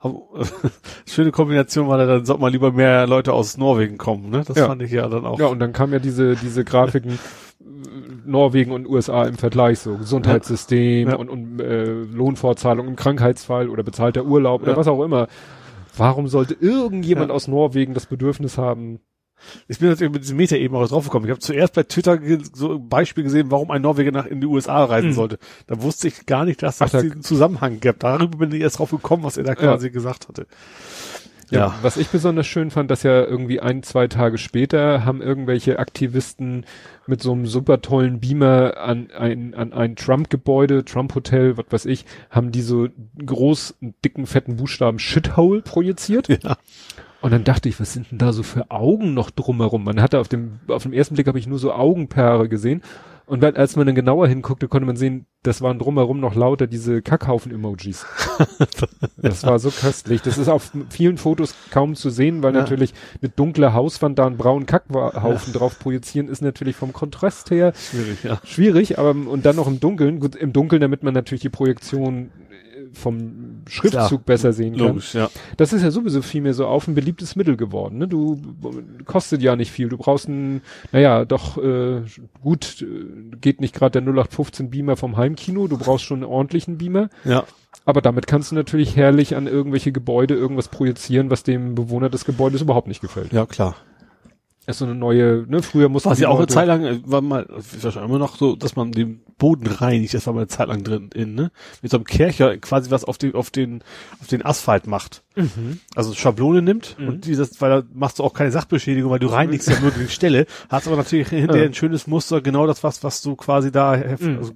Aber, 0.00 0.22
schöne 1.06 1.30
Kombination 1.30 1.88
war, 1.88 1.98
dann 2.04 2.24
sollte 2.26 2.40
mal 2.42 2.50
lieber 2.50 2.72
mehr 2.72 3.06
Leute 3.06 3.32
aus 3.32 3.56
Norwegen 3.56 3.96
kommen, 3.98 4.30
ne? 4.30 4.42
Das 4.46 4.56
Ja. 4.56 4.66
fand 4.66 4.82
ich 4.82 4.90
ja 4.90 5.08
dann 5.08 5.24
auch. 5.24 5.38
Ja, 5.38 5.46
und 5.46 5.60
dann 5.60 5.72
kam 5.72 5.92
ja 5.92 5.98
diese, 5.98 6.36
diese 6.36 6.64
Grafiken 6.64 7.12
äh, 7.12 8.09
Norwegen 8.30 8.72
und 8.72 8.88
USA 8.88 9.24
im 9.24 9.36
Vergleich, 9.36 9.78
so 9.80 9.96
Gesundheitssystem 9.96 11.08
Ja. 11.10 11.16
und, 11.16 11.28
und 11.28 11.60
äh, 11.60 11.84
Lohnfortzahlung 11.84 12.88
im 12.88 12.96
Krankheitsfall 12.96 13.68
oder 13.68 13.82
bezahlter 13.82 14.24
Urlaub 14.24 14.62
oder 14.62 14.72
Ja. 14.72 14.76
was 14.76 14.88
auch 14.88 15.02
immer. 15.02 15.28
Warum 15.96 16.28
sollte 16.28 16.54
irgendjemand 16.60 17.28
Ja. 17.30 17.34
aus 17.34 17.48
Norwegen 17.48 17.94
das 17.94 18.06
Bedürfnis 18.06 18.56
haben? 18.58 19.00
Ich 19.68 19.78
bin 19.78 19.88
natürlich 19.88 20.12
mit 20.12 20.22
diesem 20.22 20.36
Meta 20.36 20.54
eben 20.56 20.74
auch 20.76 20.86
drauf 20.86 21.04
gekommen. 21.04 21.24
Ich 21.24 21.30
habe 21.30 21.40
zuerst 21.40 21.72
bei 21.74 21.82
Twitter 21.82 22.18
so 22.52 22.72
ein 22.74 22.88
Beispiel 22.90 23.24
gesehen, 23.24 23.50
warum 23.50 23.70
ein 23.70 23.80
Norweger 23.80 24.12
nach 24.12 24.26
in 24.26 24.40
die 24.42 24.46
USA 24.46 24.84
reisen 24.84 25.10
Mhm. 25.10 25.14
sollte. 25.14 25.38
Da 25.66 25.82
wusste 25.82 26.08
ich 26.08 26.26
gar 26.26 26.44
nicht, 26.44 26.62
dass 26.62 26.76
das 26.78 26.88
Ach, 26.90 26.92
da- 26.98 27.02
diesen 27.02 27.22
Zusammenhang 27.22 27.80
gibt. 27.80 28.02
Darüber 28.02 28.36
bin 28.38 28.52
ich 28.52 28.60
erst 28.60 28.78
drauf 28.78 28.90
gekommen, 28.90 29.22
was 29.24 29.38
er 29.38 29.44
da 29.44 29.54
quasi 29.54 29.90
gesagt 29.90 30.28
hatte. 30.28 30.46
Ja. 31.50 31.74
Was 31.82 31.96
ich 31.96 32.08
besonders 32.08 32.46
schön 32.46 32.70
fand, 32.70 32.90
dass 32.90 33.02
ja 33.02 33.24
irgendwie 33.24 33.60
ein, 33.60 33.82
zwei 33.82 34.06
Tage 34.06 34.38
später 34.38 35.04
haben 35.04 35.20
irgendwelche 35.20 35.78
Aktivisten 35.78 36.64
mit 37.06 37.22
so 37.22 37.32
einem 37.32 37.46
super 37.46 37.82
tollen 37.82 38.20
Beamer 38.20 38.76
an 38.78 39.10
ein, 39.10 39.54
an 39.54 39.72
ein 39.72 39.96
Trump-Gebäude, 39.96 40.84
Trump-Hotel, 40.84 41.56
was 41.56 41.66
weiß 41.70 41.86
ich, 41.86 42.04
haben 42.30 42.52
die 42.52 42.62
so 42.62 42.88
groß, 43.24 43.76
dicken, 44.04 44.26
fetten 44.26 44.56
Buchstaben 44.56 44.98
Shithole 44.98 45.62
projiziert. 45.62 46.28
Ja. 46.28 46.56
Und 47.20 47.32
dann 47.32 47.44
dachte 47.44 47.68
ich, 47.68 47.78
was 47.78 47.92
sind 47.92 48.10
denn 48.10 48.18
da 48.18 48.32
so 48.32 48.42
für 48.42 48.70
Augen 48.70 49.12
noch 49.12 49.30
drumherum? 49.30 49.84
Man 49.84 50.00
hatte 50.00 50.20
auf 50.20 50.28
dem, 50.28 50.60
auf 50.68 50.84
dem 50.84 50.92
ersten 50.92 51.14
Blick 51.14 51.26
habe 51.26 51.38
ich 51.38 51.46
nur 51.46 51.58
so 51.58 51.72
Augenpaare 51.72 52.48
gesehen. 52.48 52.82
Und 53.30 53.44
dann, 53.44 53.54
als 53.54 53.76
man 53.76 53.86
dann 53.86 53.94
genauer 53.94 54.26
hinguckte, 54.26 54.66
konnte 54.66 54.86
man 54.86 54.96
sehen, 54.96 55.26
das 55.44 55.62
waren 55.62 55.78
drumherum 55.78 56.18
noch 56.18 56.34
lauter 56.34 56.66
diese 56.66 57.00
Kackhaufen-Emojis. 57.00 58.04
das 59.18 59.44
war 59.44 59.60
so 59.60 59.70
köstlich. 59.70 60.20
Das 60.22 60.36
ist 60.36 60.48
auf 60.48 60.72
vielen 60.88 61.16
Fotos 61.16 61.54
kaum 61.70 61.94
zu 61.94 62.10
sehen, 62.10 62.42
weil 62.42 62.54
Ja. 62.54 62.62
natürlich 62.62 62.92
eine 63.22 63.30
dunkle 63.30 63.72
Hauswand 63.72 64.18
da 64.18 64.26
einen 64.26 64.36
braunen 64.36 64.66
Kackhaufen 64.66 65.52
drauf 65.52 65.78
projizieren, 65.78 66.28
ist 66.28 66.42
natürlich 66.42 66.74
vom 66.74 66.92
Kontrast 66.92 67.52
her 67.52 67.72
Schwierig, 67.76 68.24
ja. 68.24 68.40
schwierig, 68.44 68.98
aber 68.98 69.10
und 69.10 69.46
dann 69.46 69.54
noch 69.54 69.68
im 69.68 69.78
Dunkeln. 69.78 70.18
Gut, 70.18 70.34
im 70.34 70.52
Dunkeln, 70.52 70.80
damit 70.80 71.04
man 71.04 71.14
natürlich 71.14 71.42
die 71.42 71.50
Projektion 71.50 72.32
äh, 72.50 72.92
vom 72.92 73.49
Schriftzug 73.68 74.08
Klar. 74.08 74.20
besser 74.24 74.52
sehen 74.52 74.76
kann. 74.76 74.88
Logisch, 74.88 75.14
ja. 75.14 75.30
Das 75.56 75.72
ist 75.72 75.82
ja 75.82 75.90
sowieso 75.90 76.22
viel 76.22 76.40
mehr 76.40 76.54
so 76.54 76.66
auf 76.66 76.88
ein 76.88 76.94
beliebtes 76.94 77.36
Mittel 77.36 77.56
geworden. 77.56 77.98
Ne? 77.98 78.08
Du 78.08 78.40
kostet 79.04 79.42
ja 79.42 79.56
nicht 79.56 79.70
viel. 79.70 79.88
Du 79.88 79.96
brauchst 79.96 80.28
ein, 80.28 80.62
naja, 80.92 81.24
doch 81.24 81.56
äh, 81.58 82.02
gut, 82.42 82.82
äh, 82.82 83.36
geht 83.40 83.60
nicht 83.60 83.74
gerade 83.74 84.00
der 84.00 84.02
0815 84.02 84.70
Beamer 84.70 84.96
vom 84.96 85.16
Heimkino. 85.16 85.68
Du 85.68 85.78
brauchst 85.78 86.04
schon 86.04 86.22
einen 86.22 86.32
ordentlichen 86.32 86.78
Beamer. 86.78 87.08
Ja. 87.24 87.44
Aber 87.84 88.00
damit 88.00 88.26
kannst 88.26 88.50
du 88.50 88.54
natürlich 88.54 88.96
herrlich 88.96 89.36
an 89.36 89.46
irgendwelche 89.46 89.92
Gebäude 89.92 90.34
irgendwas 90.34 90.68
projizieren, 90.68 91.30
was 91.30 91.42
dem 91.42 91.74
Bewohner 91.74 92.10
des 92.10 92.24
Gebäudes 92.24 92.62
überhaupt 92.62 92.88
nicht 92.88 93.00
gefällt. 93.00 93.32
Ja, 93.32 93.46
klar. 93.46 93.76
Ist 94.70 94.78
so 94.78 94.84
eine 94.86 94.94
neue, 94.94 95.44
ne, 95.48 95.62
früher 95.62 95.88
musste 95.88 96.10
Was 96.10 96.18
ja 96.20 96.28
auch 96.28 96.38
eine 96.38 96.46
Zeit 96.46 96.66
lang, 96.66 96.84
äh, 96.84 97.00
war 97.04 97.20
mal, 97.20 97.46
wahrscheinlich 97.48 97.96
immer 98.10 98.18
noch 98.18 98.36
so, 98.36 98.56
dass 98.56 98.76
man 98.76 98.92
den 98.92 99.20
Boden 99.38 99.66
reinigt, 99.66 100.12
das 100.14 100.26
war 100.26 100.34
mal 100.34 100.40
eine 100.40 100.48
Zeit 100.48 100.68
lang 100.68 100.84
drin, 100.84 101.10
in, 101.14 101.34
ne? 101.34 101.50
Mit 101.82 101.90
so 101.90 101.96
einem 101.96 102.04
Kercher 102.04 102.56
quasi 102.58 102.90
was 102.90 103.04
auf 103.04 103.16
den, 103.18 103.34
auf 103.34 103.50
den, 103.50 103.82
auf 104.20 104.26
den 104.26 104.44
Asphalt 104.44 104.86
macht. 104.86 105.22
Mhm. 105.36 105.80
Also 105.94 106.12
Schablone 106.14 106.60
nimmt 106.62 106.96
Mhm. 106.98 107.08
und 107.08 107.24
dieses, 107.26 107.60
weil 107.60 107.70
da 107.70 107.82
machst 107.94 108.18
du 108.18 108.24
auch 108.24 108.34
keine 108.34 108.50
Sachbeschädigung, 108.50 109.10
weil 109.10 109.18
du 109.18 109.28
reinigst 109.28 109.68
ja 109.68 109.80
nur 109.80 109.90
die 109.92 110.08
Stelle, 110.08 110.46
hast 110.68 110.86
aber 110.88 110.96
natürlich 110.96 111.28
hinterher 111.30 111.64
ein 111.64 111.74
schönes 111.74 112.06
Muster, 112.06 112.40
genau 112.42 112.66
das 112.66 112.82
was, 112.84 113.02
was 113.04 113.22
du 113.22 113.36
quasi 113.36 113.70
da, 113.72 113.96
Mhm. 113.96 114.38
also, 114.38 114.52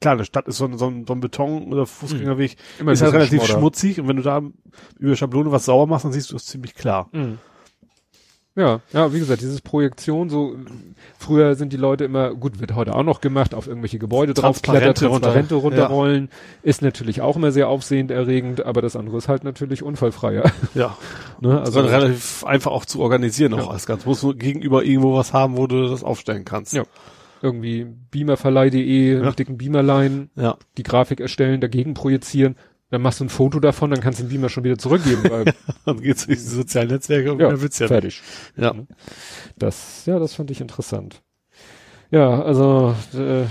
klar, 0.00 0.14
eine 0.14 0.24
Stadt 0.24 0.46
ist 0.48 0.58
so 0.58 0.66
ein, 0.66 0.76
so 0.76 0.86
ein, 0.88 1.06
so 1.06 1.14
ein 1.14 1.20
Beton- 1.20 1.72
oder 1.72 1.86
Fußgängerweg, 1.86 2.56
Immer 2.80 2.92
ist 2.92 3.00
halt 3.02 3.14
relativ 3.14 3.42
Schmodder. 3.44 3.58
schmutzig 3.60 4.00
und 4.00 4.08
wenn 4.08 4.16
du 4.16 4.22
da 4.22 4.42
über 4.98 5.16
Schablone 5.16 5.50
was 5.52 5.64
sauer 5.64 5.86
machst, 5.86 6.04
dann 6.04 6.12
siehst 6.12 6.30
du 6.32 6.36
es 6.36 6.44
ziemlich 6.46 6.74
klar. 6.74 7.08
Ja, 8.54 8.80
ja, 8.92 9.14
wie 9.14 9.18
gesagt, 9.18 9.40
dieses 9.40 9.62
Projektion, 9.62 10.28
so 10.28 10.54
früher 11.18 11.54
sind 11.54 11.72
die 11.72 11.78
Leute 11.78 12.04
immer, 12.04 12.34
gut, 12.34 12.60
wird 12.60 12.74
heute 12.74 12.94
auch 12.94 13.02
noch 13.02 13.22
gemacht, 13.22 13.54
auf 13.54 13.66
irgendwelche 13.66 13.98
Gebäude 13.98 14.34
draufklettern, 14.34 14.94
Transparente 14.94 15.54
runter- 15.54 15.86
runterrollen, 15.86 16.28
ist 16.62 16.82
natürlich 16.82 17.22
auch 17.22 17.36
immer 17.36 17.50
sehr 17.50 17.68
aufsehend 17.68 18.10
erregend, 18.10 18.64
aber 18.66 18.82
das 18.82 18.94
andere 18.94 19.16
ist 19.16 19.28
halt 19.28 19.44
natürlich 19.44 19.82
unfallfreier. 19.82 20.50
Ja. 20.74 20.98
ne? 21.40 21.60
Also 21.60 21.80
Also 21.80 21.90
relativ 21.90 22.44
einfach 22.44 22.72
auch 22.72 22.84
zu 22.84 23.00
organisieren 23.00 23.54
auch 23.54 23.66
Ja. 23.68 23.70
als 23.70 23.86
ganz. 23.86 24.04
Musst 24.04 24.22
du 24.22 24.34
gegenüber 24.34 24.84
irgendwo 24.84 25.14
was 25.14 25.32
haben, 25.32 25.56
wo 25.56 25.66
du 25.66 25.88
das 25.88 26.04
aufstellen 26.04 26.44
kannst. 26.44 26.74
Ja. 26.74 26.84
irgendwie 27.44 27.86
beamerverleih.de, 28.12 29.14
Ja. 29.18 29.24
mit 29.24 29.38
dicken 29.38 29.56
Beamerlein, 29.58 30.30
Ja. 30.36 30.56
die 30.76 30.82
Grafik 30.82 31.20
erstellen, 31.20 31.60
dagegen 31.60 31.94
projizieren, 31.94 32.54
dann 32.92 33.00
machst 33.00 33.20
du 33.20 33.24
ein 33.24 33.30
Foto 33.30 33.58
davon, 33.58 33.90
dann 33.90 34.00
kannst 34.00 34.18
du 34.18 34.24
den 34.24 34.28
Beamer 34.28 34.50
schon 34.50 34.64
wieder 34.64 34.76
zurückgeben, 34.76 35.22
weil 35.30 35.54
Dann 35.86 35.98
geht's 36.02 36.26
durch 36.26 36.38
die 36.40 36.44
sozialen 36.44 36.88
Netzwerke 36.90 37.32
und 37.32 37.40
ja, 37.40 37.48
mehr 37.48 37.62
wird's 37.62 37.78
ja. 37.78 37.84
nicht. 37.84 37.88
fertig. 37.88 38.22
Ja. 38.54 38.74
Das, 39.56 40.04
ja, 40.04 40.18
das 40.18 40.34
fand 40.34 40.50
ich 40.50 40.60
interessant. 40.60 41.22
Ja, 42.10 42.42
also 42.42 42.94
äh, 43.14 43.46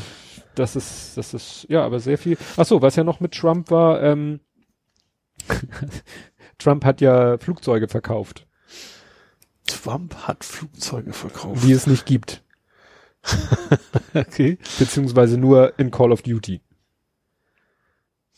das 0.53 0.75
ist, 0.75 1.17
das 1.17 1.33
ist, 1.33 1.65
ja, 1.69 1.83
aber 1.83 1.99
sehr 1.99 2.19
viel. 2.19 2.37
Ach 2.55 2.67
so, 2.67 2.83
was 2.83 2.95
ja 2.95 3.03
noch 3.03 3.19
mit 3.19 3.33
Trump 3.33 3.71
war, 3.71 4.03
ähm, 4.03 4.41
Trump 6.59 6.85
hat 6.85 7.01
ja 7.01 7.39
Flugzeuge 7.39 7.87
verkauft, 7.87 8.45
Trump 9.65 10.13
hat 10.27 10.43
Flugzeuge 10.43 11.13
verkauft. 11.13 11.63
die 11.63 11.71
es 11.71 11.87
nicht 11.87 12.05
gibt, 12.05 12.43
Okay. 14.13 14.59
beziehungsweise 14.77 15.39
nur 15.39 15.79
in 15.79 15.89
Call 15.89 16.11
of 16.11 16.21
Duty. 16.21 16.61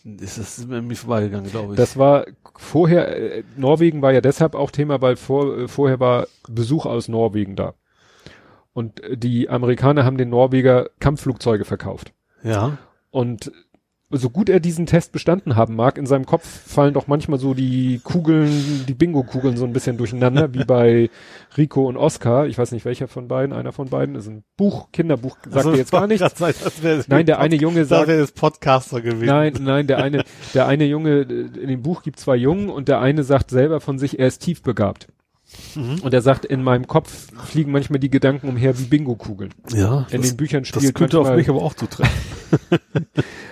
Das 0.03 0.37
ist 0.37 0.67
mir 0.67 0.95
vorbeigegangen, 0.95 1.49
glaube 1.49 1.73
ich. 1.73 1.77
Das 1.77 1.97
war 1.97 2.25
vorher, 2.57 3.37
äh, 3.37 3.43
Norwegen 3.55 4.01
war 4.01 4.11
ja 4.11 4.19
deshalb 4.19 4.53
auch 4.53 4.69
Thema, 4.69 5.01
weil 5.01 5.15
vor, 5.15 5.57
äh, 5.57 5.67
vorher 5.67 5.99
war 5.99 6.27
Besuch 6.49 6.85
aus 6.85 7.07
Norwegen 7.07 7.55
da. 7.55 7.73
Und 8.73 9.01
äh, 9.01 9.17
die 9.17 9.49
Amerikaner 9.49 10.03
haben 10.03 10.17
den 10.17 10.29
Norweger 10.29 10.89
Kampfflugzeuge 10.99 11.65
verkauft. 11.65 12.13
ja. 12.43 12.77
Und 13.11 13.51
so 14.13 14.30
gut 14.30 14.49
er 14.49 14.60
diesen 14.60 14.86
Test 14.86 15.12
bestanden 15.12 15.56
haben 15.56 15.76
mag, 15.76 15.97
in 15.97 16.06
seinem 16.06 16.26
Kopf 16.26 16.45
fallen 16.45 16.93
doch 16.93 17.08
manchmal 17.08 17.39
so 17.39 17.54
die 17.54 17.99
Kugeln, 18.04 18.86
die 18.88 18.93
Bingo-Kugeln 18.93 19.58
so 19.58 19.65
ein 19.65 19.73
bisschen 19.73 19.97
durcheinander, 19.97 20.54
wie 20.54 20.63
bei 20.65 21.10
Rico 21.58 21.88
und 21.88 21.97
Oscar. 21.97 22.47
Ich 22.47 22.58
weiß 22.58 22.71
nicht 22.71 22.86
welcher 22.86 23.08
von 23.08 23.28
beiden, 23.28 23.54
einer 23.54 23.71
von 23.71 23.89
beiden 23.89 24.15
ist 24.15 24.28
ein 24.28 24.43
Buch, 24.58 24.91
Kinderbuch, 24.91 25.38
sagt 25.43 25.56
Also, 25.58 25.71
er 25.71 25.78
jetzt 25.78 25.91
gar 25.91 26.08
nicht. 26.08 26.21
Das, 26.21 26.36
das 26.36 26.84
wär, 26.84 27.04
Nein, 27.08 27.26
der 27.26 27.39
eine 27.39 27.56
Junge 27.56 27.82
das 27.82 27.89
sagt, 27.89 28.08
wäre 28.08 28.19
das 28.19 28.32
Podcaster 28.32 29.02
gewesen. 29.02 29.26
nein, 29.26 29.54
nein, 29.62 29.88
der 29.88 29.97
eine, 30.04 30.23
der 30.54 30.67
eine 30.67 30.86
Junge, 30.86 31.21
in 31.21 31.67
dem 31.67 31.82
Buch 31.82 32.04
gibt 32.04 32.19
zwei 32.19 32.36
Jungen 32.36 32.69
und 32.69 32.88
der 32.88 32.99
eine 32.99 33.23
sagt 33.23 33.49
selber 33.49 33.80
von 33.82 33.97
sich, 33.99 34.19
er 34.19 34.28
ist 34.28 34.39
tiefbegabt. 34.39 35.08
Mhm. 35.75 35.99
Und 36.01 36.13
er 36.13 36.21
sagt, 36.21 36.45
in 36.45 36.63
meinem 36.63 36.87
Kopf 36.87 37.27
fliegen 37.45 37.71
manchmal 37.71 37.99
die 37.99 38.09
Gedanken 38.09 38.47
umher 38.49 38.77
wie 38.79 38.83
Bingo-Kugeln. 38.85 39.53
Ja. 39.73 40.05
In 40.11 40.21
das, 40.21 40.31
den 40.31 40.37
Büchern 40.37 40.65
spielt 40.65 40.85
das 40.85 40.93
könnte 40.93 41.17
auf 41.19 41.23
manchmal- 41.25 41.37
mich 41.37 41.49
aber 41.49 41.61
auch 41.61 41.73
zutreffen. 41.73 42.11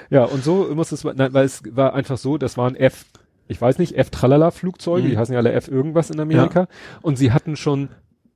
Ja, 0.10 0.26
und 0.26 0.44
so 0.44 0.70
muss 0.76 0.92
es, 0.92 1.04
nein, 1.06 1.34
weil 1.34 1.46
es 1.46 1.64
war 1.74 1.94
einfach 1.94 2.18
so, 2.18 2.38
das 2.38 2.58
waren 2.58 2.76
F, 2.76 3.06
ich 3.48 3.62
weiß 3.62 3.78
nicht, 3.80 3.98
F-Tralala-Flugzeuge, 3.98 5.06
Mhm. 5.08 5.12
die 5.12 5.18
heißen 5.18 5.34
ja 5.34 5.40
alle 5.40 5.54
F 5.54 5.70
irgendwas 5.70 6.10
in 6.10 6.20
Amerika. 6.20 6.68
Und 7.02 7.18
sie 7.18 7.32
hatten 7.32 7.56
schon, 7.56 7.88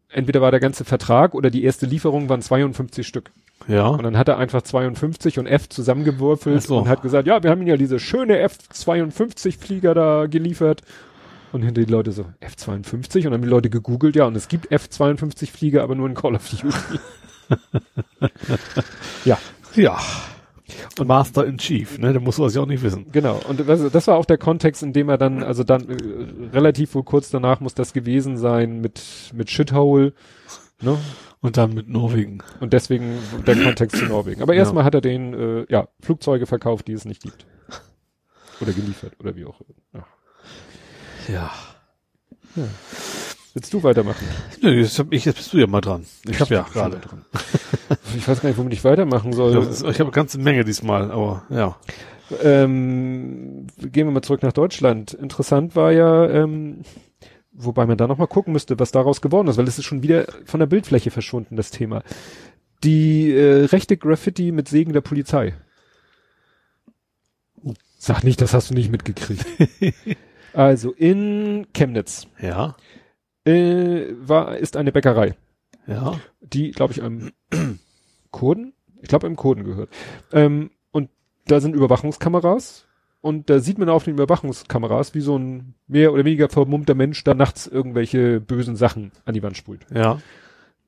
entweder 0.09 0.39
war 0.41 0.51
der 0.51 0.61
ganze 0.61 0.85
Vertrag 0.85 1.35
oder 1.35 1.49
die 1.49 1.65
erste 1.65 1.85
Lieferung 1.85 2.29
waren 2.29 2.41
52 2.41 3.05
Stück. 3.05 3.31
Ja. 3.67 3.87
Und 3.87 4.03
dann 4.03 4.17
hat 4.17 4.29
er 4.29 4.37
einfach 4.37 4.61
52 4.61 5.37
und 5.37 5.47
F 5.47 5.67
zusammengewürfelt 5.67 6.63
so. 6.63 6.77
und 6.77 6.87
hat 6.87 7.01
gesagt, 7.01 7.27
ja, 7.27 7.43
wir 7.43 7.49
haben 7.49 7.59
Ihnen 7.59 7.69
ja 7.71 7.77
diese 7.77 7.99
schöne 7.99 8.39
F-52-Flieger 8.39 9.93
da 9.93 10.27
geliefert. 10.27 10.81
Und 11.55 11.61
hinter 11.61 11.85
die 11.85 11.89
Leute 11.91 12.11
so, 12.11 12.25
F-52? 12.41 13.15
Und 13.19 13.23
dann 13.23 13.33
haben 13.35 13.41
die 13.43 13.47
Leute 13.47 13.69
gegoogelt, 13.69 14.17
ja, 14.17 14.25
und 14.25 14.35
es 14.35 14.49
gibt 14.49 14.71
F-52-Flieger, 14.73 15.83
aber 15.83 15.95
nur 15.95 16.05
in 16.09 16.13
Call 16.13 16.35
of 16.35 16.49
Duty. 16.49 16.67
Ja. 19.77 19.97
Und 20.99 21.07
Master 21.07 21.45
in 21.45 21.57
Chief, 21.57 21.97
ne? 21.97 22.11
Da 22.11 22.19
musst 22.19 22.39
du 22.39 22.43
das 22.43 22.55
ja 22.55 22.61
auch 22.61 22.65
nicht 22.65 22.83
wissen. 22.83 23.05
Genau, 23.11 23.39
und 23.47 23.67
das, 23.69 23.89
das 23.91 24.07
war 24.07 24.17
auch 24.17 24.25
der 24.25 24.37
Kontext, 24.37 24.83
in 24.83 24.91
dem 24.93 25.07
er 25.07 25.17
dann, 25.17 25.43
also 25.43 25.63
dann 25.63 25.87
äh, 25.89 25.95
relativ 26.53 26.93
wohl 26.95 27.03
kurz 27.03 27.29
danach 27.29 27.59
muss 27.61 27.73
das 27.73 27.93
gewesen 27.93 28.35
sein 28.37 28.81
mit, 28.81 29.01
mit 29.33 29.49
Shithole, 29.49 30.13
ne? 30.81 30.97
Und 31.39 31.55
dann 31.57 31.73
mit 31.73 31.87
Norwegen. 31.87 32.39
Und 32.59 32.73
deswegen 32.73 33.17
der 33.47 33.55
Kontext 33.55 33.97
zu 33.97 34.05
Norwegen. 34.05 34.41
Aber 34.41 34.53
Ja. 34.53 34.59
erstmal 34.59 34.83
hat 34.83 34.95
er 34.95 35.01
den, 35.01 35.33
äh, 35.33 35.65
ja, 35.69 35.87
Flugzeuge 36.01 36.47
verkauft, 36.47 36.87
die 36.89 36.93
es 36.93 37.05
nicht 37.05 37.21
gibt. 37.21 37.45
Oder 38.59 38.73
geliefert, 38.73 39.13
oder 39.19 39.35
wie 39.35 39.45
auch. 39.45 39.61
Ja. 39.93 40.05
Ja. 41.27 41.51
Willst 43.53 43.73
du 43.73 43.83
weitermachen? 43.83 44.27
Nö, 44.61 44.81
jetzt, 44.81 44.99
hab 44.99 45.11
ich, 45.11 45.25
jetzt 45.25 45.37
bist 45.37 45.53
du 45.53 45.57
ja 45.57 45.67
mal 45.67 45.81
dran. 45.81 46.05
Ich 46.27 46.39
habe 46.39 46.53
ja 46.53 46.63
gerade. 46.63 46.99
dran. 46.99 47.25
Ich 48.17 48.27
weiß 48.27 48.41
gar 48.41 48.49
nicht, 48.49 48.57
womit 48.57 48.73
ich 48.73 48.83
weitermachen 48.83 49.33
soll. 49.33 49.53
habe 49.55 49.71
ich 49.71 49.83
hab 49.83 49.99
eine 49.99 50.11
ganze 50.11 50.39
Menge 50.39 50.63
diesmal, 50.63 51.11
aber 51.11 51.43
ja. 51.49 51.77
Ähm, 52.41 53.67
gehen 53.77 54.07
wir 54.07 54.11
mal 54.11 54.21
zurück 54.21 54.41
nach 54.41 54.53
Deutschland. 54.53 55.13
Interessant 55.13 55.75
war 55.75 55.91
ja, 55.91 56.27
ähm, 56.29 56.81
wobei 57.51 57.85
man 57.85 57.97
da 57.97 58.07
noch 58.07 58.17
mal 58.17 58.25
gucken 58.25 58.53
müsste, 58.53 58.79
was 58.79 58.91
daraus 58.91 59.21
geworden 59.21 59.47
ist, 59.47 59.57
weil 59.57 59.67
es 59.67 59.77
ist 59.77 59.85
schon 59.85 60.01
wieder 60.01 60.25
von 60.45 60.59
der 60.59 60.67
Bildfläche 60.67 61.11
verschwunden, 61.11 61.55
das 61.55 61.71
Thema. 61.71 62.03
Die 62.83 63.31
äh, 63.31 63.65
rechte 63.65 63.97
Graffiti 63.97 64.51
mit 64.51 64.67
Segen 64.67 64.93
der 64.93 65.01
Polizei. 65.01 65.53
Sag 67.97 68.23
nicht, 68.23 68.41
das 68.41 68.53
hast 68.53 68.71
du 68.71 68.73
nicht 68.73 68.91
mitgekriegt. 68.91 69.45
also 70.55 70.91
in 70.93 71.67
Chemnitz 71.73 72.27
Ja. 72.39 72.75
äh, 73.45 74.05
war 74.19 74.57
ist 74.57 74.77
eine 74.77 74.91
Bäckerei, 74.91 75.35
Ja. 75.87 76.19
die, 76.41 76.71
glaube 76.71 76.93
ich, 76.93 77.01
einem 77.03 77.31
Kurden, 78.31 78.73
ich 79.01 79.07
glaube, 79.09 79.27
einem 79.27 79.35
Kurden 79.35 79.63
gehört. 79.63 79.89
Ähm, 80.31 80.71
und 80.91 81.09
da 81.47 81.59
sind 81.59 81.75
Überwachungskameras 81.75 82.85
und 83.21 83.49
da 83.49 83.59
sieht 83.59 83.77
man 83.77 83.89
auf 83.89 84.03
den 84.03 84.13
Überwachungskameras, 84.15 85.13
wie 85.15 85.21
so 85.21 85.37
ein 85.37 85.75
mehr 85.87 86.11
oder 86.13 86.25
weniger 86.25 86.49
vermummter 86.49 86.95
Mensch 86.95 87.23
da 87.23 87.33
nachts 87.33 87.67
irgendwelche 87.67 88.39
bösen 88.41 88.75
Sachen 88.75 89.11
an 89.25 89.33
die 89.33 89.43
Wand 89.43 89.57
sprüht. 89.57 89.85
Ja. 89.93 90.19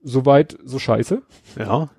Soweit 0.01 0.58
so 0.63 0.77
scheiße. 0.80 1.21
Ja. 1.58 1.89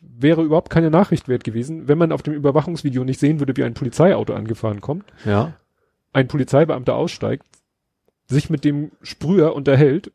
Wäre 0.00 0.42
überhaupt 0.42 0.70
keine 0.70 0.90
Nachricht 0.90 1.28
wert 1.28 1.44
gewesen, 1.44 1.88
wenn 1.88 1.98
man 1.98 2.12
auf 2.12 2.22
dem 2.22 2.32
Überwachungsvideo 2.34 3.04
nicht 3.04 3.20
sehen 3.20 3.38
würde, 3.40 3.56
wie 3.56 3.64
ein 3.64 3.74
Polizeiauto 3.74 4.32
angefahren 4.34 4.80
kommt, 4.80 5.04
Ja. 5.24 5.54
Ein 6.16 6.28
Polizeibeamter 6.28 6.94
aussteigt, 6.94 7.44
sich 8.26 8.48
mit 8.48 8.64
dem 8.64 8.90
Sprüher 9.02 9.54
unterhält 9.54 10.12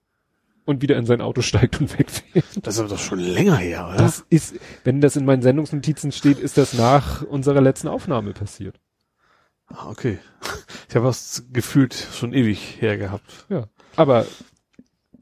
und 0.65 0.81
wieder 0.81 0.97
in 0.97 1.05
sein 1.05 1.21
Auto 1.21 1.41
steigt 1.43 1.79
und 1.79 1.97
wegfährt. 1.97 2.65
Das 2.65 2.73
ist 2.73 2.79
aber 2.79 2.89
doch 2.89 2.99
schon 2.99 3.19
länger 3.19 3.57
her, 3.57 3.87
oder? 3.87 3.97
Das 3.97 4.25
ist, 4.29 4.55
wenn 4.83 4.99
das 4.99 5.15
in 5.15 5.25
meinen 5.25 5.43
Sendungsnotizen 5.43 6.11
steht, 6.11 6.39
ist 6.39 6.57
das 6.57 6.73
nach 6.73 7.21
unserer 7.21 7.61
letzten 7.61 7.87
Aufnahme 7.87 8.33
passiert. 8.33 8.79
ah, 9.67 9.89
okay. 9.89 10.17
Ich 10.89 10.95
habe 10.95 11.05
was 11.05 11.45
gefühlt 11.53 11.93
schon 11.93 12.33
ewig 12.33 12.81
her 12.81 12.97
gehabt. 12.97 13.45
Ja. 13.47 13.67
Aber 13.95 14.25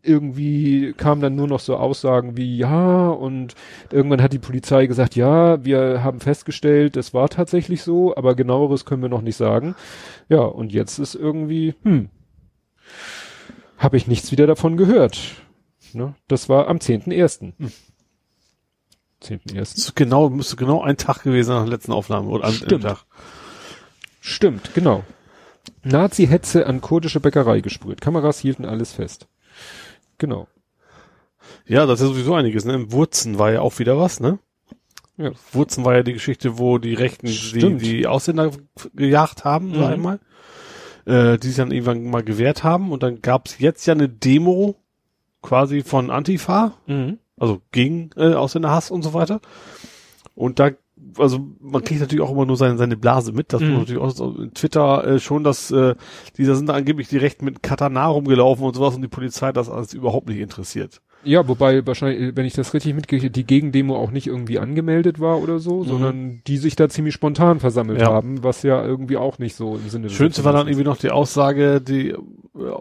irgendwie 0.01 0.93
kamen 0.93 1.21
dann 1.21 1.35
nur 1.35 1.47
noch 1.47 1.59
so 1.59 1.75
Aussagen 1.75 2.37
wie, 2.37 2.57
ja, 2.57 3.09
und 3.09 3.55
irgendwann 3.91 4.21
hat 4.21 4.33
die 4.33 4.39
Polizei 4.39 4.87
gesagt, 4.87 5.15
ja, 5.15 5.63
wir 5.63 6.03
haben 6.03 6.19
festgestellt, 6.19 6.97
es 6.97 7.13
war 7.13 7.29
tatsächlich 7.29 7.83
so, 7.83 8.15
aber 8.15 8.35
genaueres 8.35 8.85
können 8.85 9.01
wir 9.01 9.09
noch 9.09 9.21
nicht 9.21 9.37
sagen. 9.37 9.75
Ja, 10.29 10.41
und 10.41 10.71
jetzt 10.71 10.99
ist 10.99 11.15
irgendwie, 11.15 11.75
hm, 11.83 12.09
habe 13.77 13.97
ich 13.97 14.07
nichts 14.07 14.31
wieder 14.31 14.47
davon 14.47 14.77
gehört. 14.77 15.19
Ne? 15.93 16.15
Das 16.27 16.49
war 16.49 16.67
am 16.67 16.77
10.1. 16.77 17.53
Hm. 17.57 17.71
10.1. 19.23 19.55
Das 19.55 19.73
ist 19.73 19.95
genau, 19.95 20.29
müsste 20.29 20.55
genau 20.55 20.81
ein 20.81 20.97
Tag 20.97 21.23
gewesen 21.23 21.51
nach 21.51 21.63
der 21.63 21.71
letzten 21.71 21.91
Aufnahme 21.91 22.29
oder 22.29 22.51
Stimmt. 22.51 22.83
Tag. 22.83 23.05
Stimmt, 24.21 24.73
genau. 24.73 25.03
Nazi-Hetze 25.83 26.67
an 26.67 26.81
kurdische 26.81 27.19
Bäckerei 27.19 27.61
gesprüht. 27.61 28.01
Kameras 28.01 28.39
hielten 28.39 28.65
alles 28.65 28.93
fest. 28.93 29.27
Genau. 30.19 30.47
Ja, 31.65 31.85
das 31.87 31.99
ist 31.99 32.07
ja 32.07 32.13
sowieso 32.13 32.35
einiges, 32.35 32.65
ne? 32.65 32.73
Im 32.73 32.91
Wurzen 32.91 33.39
war 33.39 33.51
ja 33.51 33.61
auch 33.61 33.79
wieder 33.79 33.97
was, 33.97 34.19
ne? 34.19 34.37
Ja. 35.17 35.31
Wurzen 35.51 35.83
war 35.83 35.95
ja 35.95 36.03
die 36.03 36.13
Geschichte, 36.13 36.57
wo 36.59 36.77
die 36.77 36.93
Rechten 36.93 37.25
die, 37.27 37.33
Stimmt. 37.33 37.81
die 37.81 38.05
Ausländer 38.07 38.51
gejagt 38.93 39.43
haben, 39.45 39.73
so 39.73 39.79
Mhm. 39.81 39.85
einmal. 39.85 40.19
Äh, 41.05 41.37
die 41.39 41.47
sich 41.47 41.55
dann 41.57 41.71
irgendwann 41.71 42.03
mal 42.09 42.23
gewehrt 42.23 42.63
haben 42.63 42.91
und 42.91 43.01
dann 43.01 43.21
gab's 43.21 43.57
jetzt 43.57 43.85
ja 43.87 43.93
eine 43.95 44.07
Demo 44.09 44.75
quasi 45.41 45.81
von 45.81 46.11
Antifa, 46.11 46.73
Mhm. 46.85 47.17
also 47.37 47.61
gegen 47.71 48.11
äh, 48.15 48.33
Ausländer 48.33 48.69
Hass 48.71 48.91
und 48.91 49.01
so 49.01 49.13
weiter. 49.13 49.39
Und 50.35 50.59
da, 50.59 50.71
also 51.17 51.47
man 51.59 51.83
kriegt 51.83 51.99
natürlich 52.01 52.23
auch 52.23 52.31
immer 52.31 52.45
nur 52.45 52.55
seine, 52.57 52.77
seine 52.77 52.97
Blase 52.97 53.31
mit, 53.33 53.51
dass 53.53 53.61
Mhm. 53.61 53.69
man 53.69 53.79
natürlich 53.79 54.01
auch 54.01 54.09
so 54.11 54.35
in 54.41 54.53
Twitter 54.53 55.05
äh, 55.05 55.19
schon, 55.19 55.43
dass 55.43 55.71
äh, 55.71 55.95
dieser 56.37 56.55
sind 56.55 56.67
da 56.67 56.73
angeblich 56.73 57.07
direkt 57.09 57.41
mit 57.41 57.63
Katana 57.63 58.07
rumgelaufen 58.07 58.65
und 58.65 58.75
sowas 58.75 58.95
und 58.95 59.01
die 59.01 59.07
Polizei 59.07 59.51
das 59.51 59.69
alles 59.69 59.93
überhaupt 59.93 60.27
nicht 60.29 60.39
interessiert. 60.39 61.01
Ja, 61.23 61.47
wobei 61.47 61.85
wahrscheinlich, 61.85 62.35
wenn 62.37 62.45
ich 62.45 62.53
das 62.53 62.73
richtig 62.73 62.93
mitkriege, 62.95 63.29
die 63.29 63.45
Gegendemo 63.45 63.95
auch 63.97 64.11
nicht 64.11 64.27
irgendwie 64.27 64.57
angemeldet 64.59 65.19
war 65.19 65.41
oder 65.41 65.59
so, 65.59 65.79
Mhm. 65.83 65.87
sondern 65.87 66.41
die 66.47 66.57
sich 66.57 66.75
da 66.77 66.87
ziemlich 66.87 67.13
spontan 67.13 67.59
versammelt 67.59 67.99
Ja. 68.01 68.07
haben, 68.13 68.41
was 68.43 68.63
ja 68.63 68.83
irgendwie 68.85 69.17
auch 69.17 69.37
nicht 69.37 69.55
so 69.55 69.75
im 69.75 69.89
Sinne 69.89 70.07
des 70.07 70.15
Schönste 70.15 70.45
war 70.45 70.53
dann 70.53 70.67
irgendwie 70.67 70.85
noch 70.85 70.97
die 70.97 71.09
Aussage, 71.11 71.81
die 71.81 72.11
äh, 72.11 72.15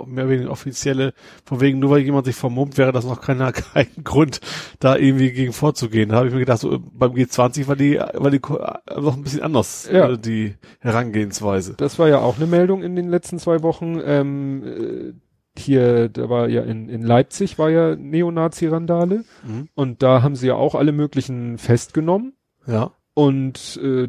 mehr 0.07 0.24
oder 0.24 0.28
weniger 0.28 0.51
offizielle, 0.51 1.14
von 1.45 1.61
wegen 1.61 1.78
nur 1.80 1.91
weil 1.91 2.01
jemand 2.01 2.26
sich 2.26 2.36
vermummt, 2.36 2.78
wäre 2.78 2.93
das 2.93 3.05
noch 3.05 3.20
keiner, 3.20 3.51
kein 3.74 3.86
Grund, 4.05 4.41
da 4.78 4.97
irgendwie 4.97 5.32
gegen 5.32 5.53
vorzugehen. 5.53 6.09
Da 6.11 6.16
habe 6.16 6.28
ich 6.28 6.32
mir 6.32 6.41
gedacht, 6.41 6.61
so 6.61 6.78
beim 6.93 7.12
G20 7.12 7.66
war 7.68 7.76
die, 7.76 7.97
war 7.99 8.30
die 8.30 8.36
äh, 8.39 9.01
noch 9.01 9.16
ein 9.16 9.22
bisschen 9.22 9.43
anders, 9.43 9.89
Ja. 9.93 10.11
äh, 10.11 10.18
die 10.18 10.55
Herangehensweise. 10.78 11.74
Das 11.76 11.99
war 11.99 12.09
ja 12.09 12.18
auch 12.20 12.36
eine 12.36 12.47
Meldung 12.47 12.82
in 12.82 12.97
den 12.97 13.09
letzten 13.09 13.39
zwei 13.39 13.62
Wochen. 13.62 14.01
Ähm, 14.05 14.62
äh, 14.64 15.12
hier, 15.59 16.09
da 16.09 16.28
war 16.30 16.48
ja 16.48 16.62
in, 16.62 16.88
in 16.88 17.02
Leipzig 17.02 17.59
war 17.59 17.70
ja 17.70 17.96
Neonazi-Randale 17.96 19.24
Mhm. 19.46 19.68
und 19.74 20.02
da 20.02 20.22
haben 20.22 20.36
sie 20.36 20.48
ja 20.48 20.54
auch 20.54 20.74
alle 20.74 20.92
möglichen 20.92 21.59
festgenommen 21.59 22.32
Ja. 22.66 22.92
und 23.14 23.78
äh, 23.82 24.09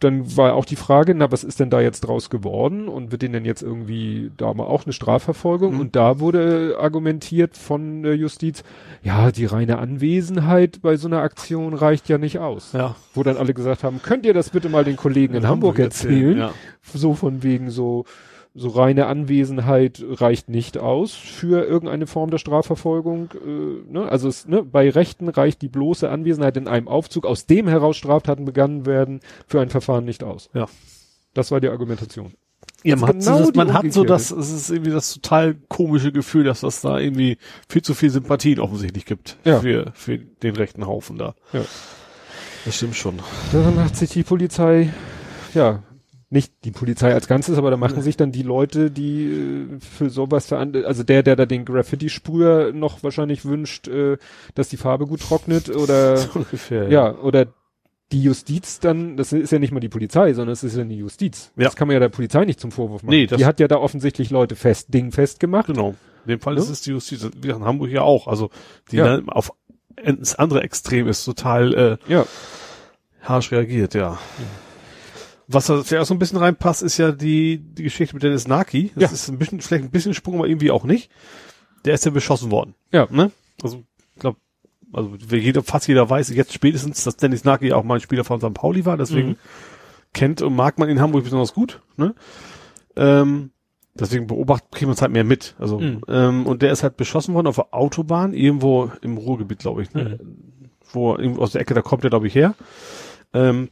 dann 0.00 0.36
war 0.36 0.54
auch 0.54 0.64
die 0.64 0.74
Frage, 0.74 1.14
na, 1.14 1.30
was 1.30 1.44
ist 1.44 1.60
denn 1.60 1.70
da 1.70 1.80
jetzt 1.80 2.00
draus 2.00 2.30
geworden 2.30 2.88
und 2.88 3.12
wird 3.12 3.22
denen 3.22 3.34
denn 3.34 3.44
jetzt 3.44 3.62
irgendwie 3.62 4.32
da 4.36 4.52
mal 4.52 4.64
auch 4.64 4.84
eine 4.84 4.92
Strafverfolgung? 4.92 5.74
Mhm. 5.74 5.80
Und 5.80 5.94
da 5.94 6.18
wurde 6.18 6.76
argumentiert 6.80 7.56
von 7.56 8.02
der 8.02 8.16
Justiz, 8.16 8.64
ja, 9.04 9.30
die 9.30 9.44
reine 9.44 9.78
Anwesenheit 9.78 10.82
bei 10.82 10.96
so 10.96 11.06
einer 11.06 11.20
Aktion 11.22 11.74
reicht 11.74 12.08
ja 12.08 12.18
nicht 12.18 12.40
aus. 12.40 12.72
Ja. 12.72 12.96
Wo 13.14 13.22
dann 13.22 13.36
alle 13.36 13.54
gesagt 13.54 13.84
haben, 13.84 14.02
könnt 14.02 14.26
ihr 14.26 14.34
das 14.34 14.50
bitte 14.50 14.68
mal 14.68 14.82
den 14.82 14.96
Kollegen 14.96 15.34
in, 15.34 15.46
Hamburg 15.46 15.78
erzählen? 15.78 16.36
Ja. 16.38 16.50
so 16.92 17.14
von 17.14 17.44
wegen 17.44 17.70
so 17.70 18.04
so 18.58 18.68
reine 18.68 19.06
Anwesenheit 19.06 20.04
reicht 20.04 20.48
nicht 20.48 20.78
aus 20.78 21.14
für 21.14 21.64
irgendeine 21.64 22.06
Form 22.06 22.30
der 22.30 22.38
Strafverfolgung. 22.38 23.30
Äh, 23.34 23.92
ne? 23.92 24.08
Also 24.08 24.28
es, 24.28 24.46
ne, 24.48 24.62
bei 24.62 24.90
Rechten 24.90 25.28
reicht 25.28 25.62
die 25.62 25.68
bloße 25.68 26.10
Anwesenheit 26.10 26.56
in 26.56 26.68
einem 26.68 26.88
Aufzug, 26.88 27.24
aus 27.24 27.46
dem 27.46 27.68
heraus 27.68 27.96
Straftaten 27.96 28.44
begangen 28.44 28.84
werden, 28.84 29.20
für 29.46 29.60
ein 29.60 29.70
Verfahren 29.70 30.04
nicht 30.04 30.24
aus. 30.24 30.50
Ja. 30.54 30.66
Das 31.34 31.50
war 31.50 31.60
die 31.60 31.68
Argumentation. 31.68 32.34
Ja, 32.84 32.96
man 32.96 33.08
hat, 33.08 33.18
genau 33.18 33.38
so, 33.38 33.44
das, 33.46 33.54
man 33.54 33.72
hat 33.72 33.92
so 33.92 34.04
das, 34.04 34.30
es 34.30 34.52
ist 34.52 34.70
irgendwie 34.70 34.90
das 34.92 35.14
total 35.14 35.56
komische 35.68 36.12
Gefühl, 36.12 36.44
dass 36.44 36.60
das 36.60 36.80
da 36.80 36.98
irgendwie 36.98 37.38
viel 37.68 37.82
zu 37.82 37.94
viel 37.94 38.10
Sympathien 38.10 38.60
offensichtlich 38.60 39.04
gibt 39.04 39.36
Ja. 39.44 39.60
für, 39.60 39.92
für 39.94 40.18
den 40.18 40.54
rechten 40.56 40.86
Haufen 40.86 41.18
da. 41.18 41.34
Ja. 41.52 41.62
Das 42.64 42.76
stimmt 42.76 42.96
schon. 42.96 43.18
Dann 43.52 43.82
hat 43.82 43.96
sich 43.96 44.10
die 44.10 44.22
Polizei, 44.22 44.92
ja, 45.54 45.82
nicht 46.30 46.52
die 46.64 46.70
Polizei 46.72 47.14
als 47.14 47.26
Ganzes, 47.26 47.56
aber 47.56 47.70
da 47.70 47.76
machen 47.78 48.02
sich 48.02 48.16
dann 48.18 48.32
die 48.32 48.42
Leute, 48.42 48.90
die 48.90 49.24
äh, 49.24 49.80
für 49.80 50.10
sowas 50.10 50.46
veran 50.46 50.76
also 50.84 51.02
der, 51.02 51.22
der 51.22 51.36
da 51.36 51.46
den 51.46 51.64
Graffiti-Sprüher 51.64 52.72
noch 52.74 53.02
wahrscheinlich 53.02 53.44
wünscht, 53.46 53.88
äh, 53.88 54.18
dass 54.54 54.68
die 54.68 54.76
Farbe 54.76 55.06
gut 55.06 55.20
trocknet 55.20 55.68
oder 55.74 56.16
So 56.18 56.40
ungefähr. 56.40 56.88
ja, 56.90 57.14
oder 57.14 57.46
die 58.12 58.22
Justiz 58.22 58.80
dann, 58.80 59.16
das 59.16 59.32
ist 59.32 59.52
ja 59.52 59.58
nicht 59.58 59.70
mal 59.72 59.80
die 59.80 59.88
Polizei, 59.90 60.32
sondern 60.32 60.52
es 60.52 60.64
ist 60.64 60.76
ja 60.76 60.84
die 60.84 60.96
Justiz. 60.98 61.52
Ja. 61.56 61.64
Das 61.64 61.76
kann 61.76 61.88
man 61.88 61.94
ja 61.94 62.00
der 62.00 62.08
Polizei 62.08 62.44
nicht 62.44 62.58
zum 62.60 62.72
Vorwurf 62.72 63.02
machen. 63.02 63.10
Nee, 63.10 63.26
das- 63.26 63.38
die 63.38 63.46
hat 63.46 63.60
ja 63.60 63.68
da 63.68 63.76
offensichtlich 63.76 64.30
Leute 64.30 64.56
fest, 64.56 64.92
Ding 64.94 65.12
festgemacht. 65.12 65.66
Genau. 65.66 65.94
In 66.24 66.30
dem 66.32 66.40
Fall 66.40 66.54
Ne? 66.54 66.60
ist 66.60 66.68
es 66.68 66.80
die 66.82 66.90
Justiz. 66.90 67.26
Wie 67.40 67.48
in 67.48 67.64
Hamburg 67.64 67.90
ja 67.90 68.02
auch. 68.02 68.26
Also, 68.28 68.50
die 68.92 68.96
Ja. 68.96 69.04
dann 69.16 69.28
auf 69.30 69.52
ins 70.02 70.34
andere 70.34 70.62
Extrem 70.62 71.08
ist 71.08 71.24
total 71.24 71.74
äh, 71.74 72.12
Ja. 72.12 72.26
harsch 73.22 73.50
reagiert, 73.52 73.94
ja. 73.94 74.18
Was 75.50 75.66
da 75.66 75.82
vielleicht 75.82 76.02
auch 76.02 76.06
so 76.06 76.14
ein 76.14 76.18
bisschen 76.18 76.38
reinpasst, 76.38 76.82
ist 76.82 76.98
ja 76.98 77.10
die, 77.10 77.58
die 77.58 77.82
Geschichte 77.82 78.14
mit 78.14 78.22
Dennis 78.22 78.46
Naki. 78.46 78.92
Das 78.94 79.10
Ja. 79.10 79.14
ist 79.14 79.28
ein 79.28 79.38
bisschen, 79.38 79.60
vielleicht 79.62 79.84
ein 79.84 79.90
bisschen 79.90 80.12
Sprung, 80.14 80.36
aber 80.36 80.46
irgendwie 80.46 80.70
auch 80.70 80.84
nicht. 80.84 81.10
Der 81.86 81.94
ist 81.94 82.04
ja 82.04 82.10
beschossen 82.10 82.50
worden. 82.50 82.74
Ja. 82.92 83.06
Ne? 83.10 83.30
Also, 83.62 83.82
ich 84.14 84.20
glaube, 84.20 84.38
also 84.92 85.10
jeder, 85.30 85.62
fast 85.62 85.88
jeder 85.88 86.08
weiß 86.10 86.28
jetzt 86.30 86.52
spätestens, 86.52 87.02
dass 87.04 87.16
Dennis 87.16 87.44
Naki 87.44 87.72
auch 87.72 87.82
mal 87.82 87.94
ein 87.94 88.00
Spieler 88.00 88.24
von 88.24 88.40
St. 88.40 88.52
Pauli 88.52 88.84
war, 88.84 88.96
deswegen 88.98 89.30
Mhm. 89.30 89.36
kennt 90.12 90.42
und 90.42 90.54
mag 90.54 90.78
man 90.78 90.88
in 90.90 91.00
Hamburg 91.00 91.24
besonders 91.24 91.54
gut. 91.54 91.80
Ne? 91.96 92.14
Ähm, 92.96 93.50
deswegen 93.94 94.26
beobachtet, 94.26 94.70
kriegt 94.72 94.86
man 94.86 94.94
es 94.94 95.02
halt 95.02 95.12
mehr 95.12 95.24
mit. 95.24 95.54
Also, 95.58 95.78
Mhm. 95.80 96.02
ähm, 96.08 96.46
und 96.46 96.62
der 96.62 96.72
ist 96.72 96.82
halt 96.82 96.96
beschossen 96.96 97.34
worden 97.34 97.46
auf 97.46 97.56
der 97.56 97.72
Autobahn, 97.72 98.34
irgendwo 98.34 98.90
im 99.02 99.16
Ruhrgebiet, 99.16 99.60
glaube 99.60 99.82
ich, 99.82 99.92
ne? 99.94 100.18
Wo 100.92 101.14
irgendwo 101.16 101.42
aus 101.42 101.52
der 101.52 101.60
Ecke, 101.60 101.74
da 101.74 101.82
kommt 101.82 102.04
er, 102.04 102.10
glaube 102.10 102.26
ich, 102.26 102.34
her. 102.34 102.54
Ähm, 103.34 103.68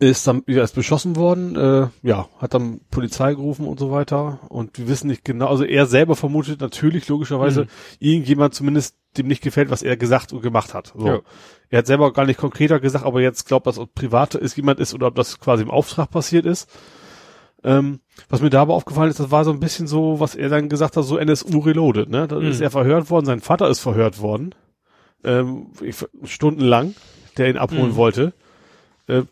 ist 0.00 0.26
dann, 0.28 0.42
ja, 0.46 0.62
ist 0.62 0.76
beschossen 0.76 1.16
worden, 1.16 1.56
äh, 1.56 1.88
ja, 2.02 2.28
hat 2.38 2.54
dann 2.54 2.80
Polizei 2.90 3.34
gerufen 3.34 3.66
und 3.66 3.80
so 3.80 3.90
weiter. 3.90 4.38
Und 4.48 4.78
wir 4.78 4.86
wissen 4.88 5.08
nicht 5.08 5.24
genau, 5.24 5.48
also 5.48 5.64
er 5.64 5.86
selber 5.86 6.14
vermutet 6.14 6.60
natürlich 6.60 7.08
logischerweise 7.08 7.62
Mhm. 7.62 7.68
irgendjemand 7.98 8.54
zumindest 8.54 8.96
dem 9.16 9.26
nicht 9.26 9.42
gefällt, 9.42 9.70
was 9.70 9.82
er 9.82 9.96
gesagt 9.96 10.32
und 10.32 10.40
gemacht 10.42 10.72
hat. 10.74 10.92
So. 10.96 11.06
Ja. 11.06 11.20
Er 11.70 11.78
hat 11.78 11.86
selber 11.86 12.12
gar 12.12 12.26
nicht 12.26 12.38
konkreter 12.38 12.78
gesagt, 12.78 13.04
ob 13.04 13.14
er 13.16 13.22
jetzt 13.22 13.46
glaubt, 13.48 13.66
dass 13.66 13.78
ob 13.78 13.92
privat 13.94 14.36
ist 14.36 14.56
jemand 14.56 14.78
ist 14.78 14.94
oder 14.94 15.08
ob 15.08 15.16
das 15.16 15.40
quasi 15.40 15.64
im 15.64 15.70
Auftrag 15.70 16.10
passiert 16.10 16.46
ist. 16.46 16.70
Ähm, 17.64 17.98
was 18.28 18.40
mir 18.40 18.50
da 18.50 18.62
aber 18.62 18.74
aufgefallen 18.74 19.10
ist, 19.10 19.18
das 19.18 19.32
war 19.32 19.44
so 19.44 19.50
ein 19.50 19.58
bisschen 19.58 19.88
so, 19.88 20.20
was 20.20 20.36
er 20.36 20.48
dann 20.48 20.68
gesagt 20.68 20.96
hat, 20.96 21.02
so 21.04 21.16
NSU 21.18 21.58
reloaded, 21.58 22.08
ne? 22.08 22.28
Da 22.28 22.38
Mhm. 22.38 22.46
ist 22.46 22.60
er 22.60 22.70
verhört 22.70 23.10
worden, 23.10 23.26
sein 23.26 23.40
Vater 23.40 23.68
ist 23.68 23.80
verhört 23.80 24.20
worden, 24.20 24.54
ähm, 25.24 25.72
ich, 25.82 25.96
stundenlang, 26.22 26.94
der 27.36 27.48
ihn 27.50 27.56
abholen 27.58 27.90
Mhm. 27.92 27.96
wollte. 27.96 28.32
Äh, 29.08 29.22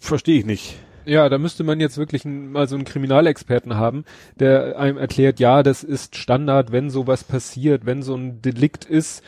Verstehe 0.00 0.38
ich 0.38 0.46
nicht. 0.46 0.76
Ja, 1.06 1.28
da 1.28 1.38
müsste 1.38 1.64
man 1.64 1.80
jetzt 1.80 1.98
wirklich 1.98 2.24
ein, 2.24 2.52
mal 2.52 2.68
so 2.68 2.74
einen 2.76 2.84
Kriminalexperten 2.84 3.76
haben, 3.76 4.04
der 4.38 4.78
einem 4.78 4.98
erklärt, 4.98 5.40
ja, 5.40 5.62
das 5.62 5.82
ist 5.82 6.16
Standard, 6.16 6.72
wenn 6.72 6.90
sowas 6.90 7.24
passiert, 7.24 7.86
wenn 7.86 8.02
so 8.02 8.14
ein 8.14 8.42
Delikt 8.42 8.84
ist. 8.84 9.22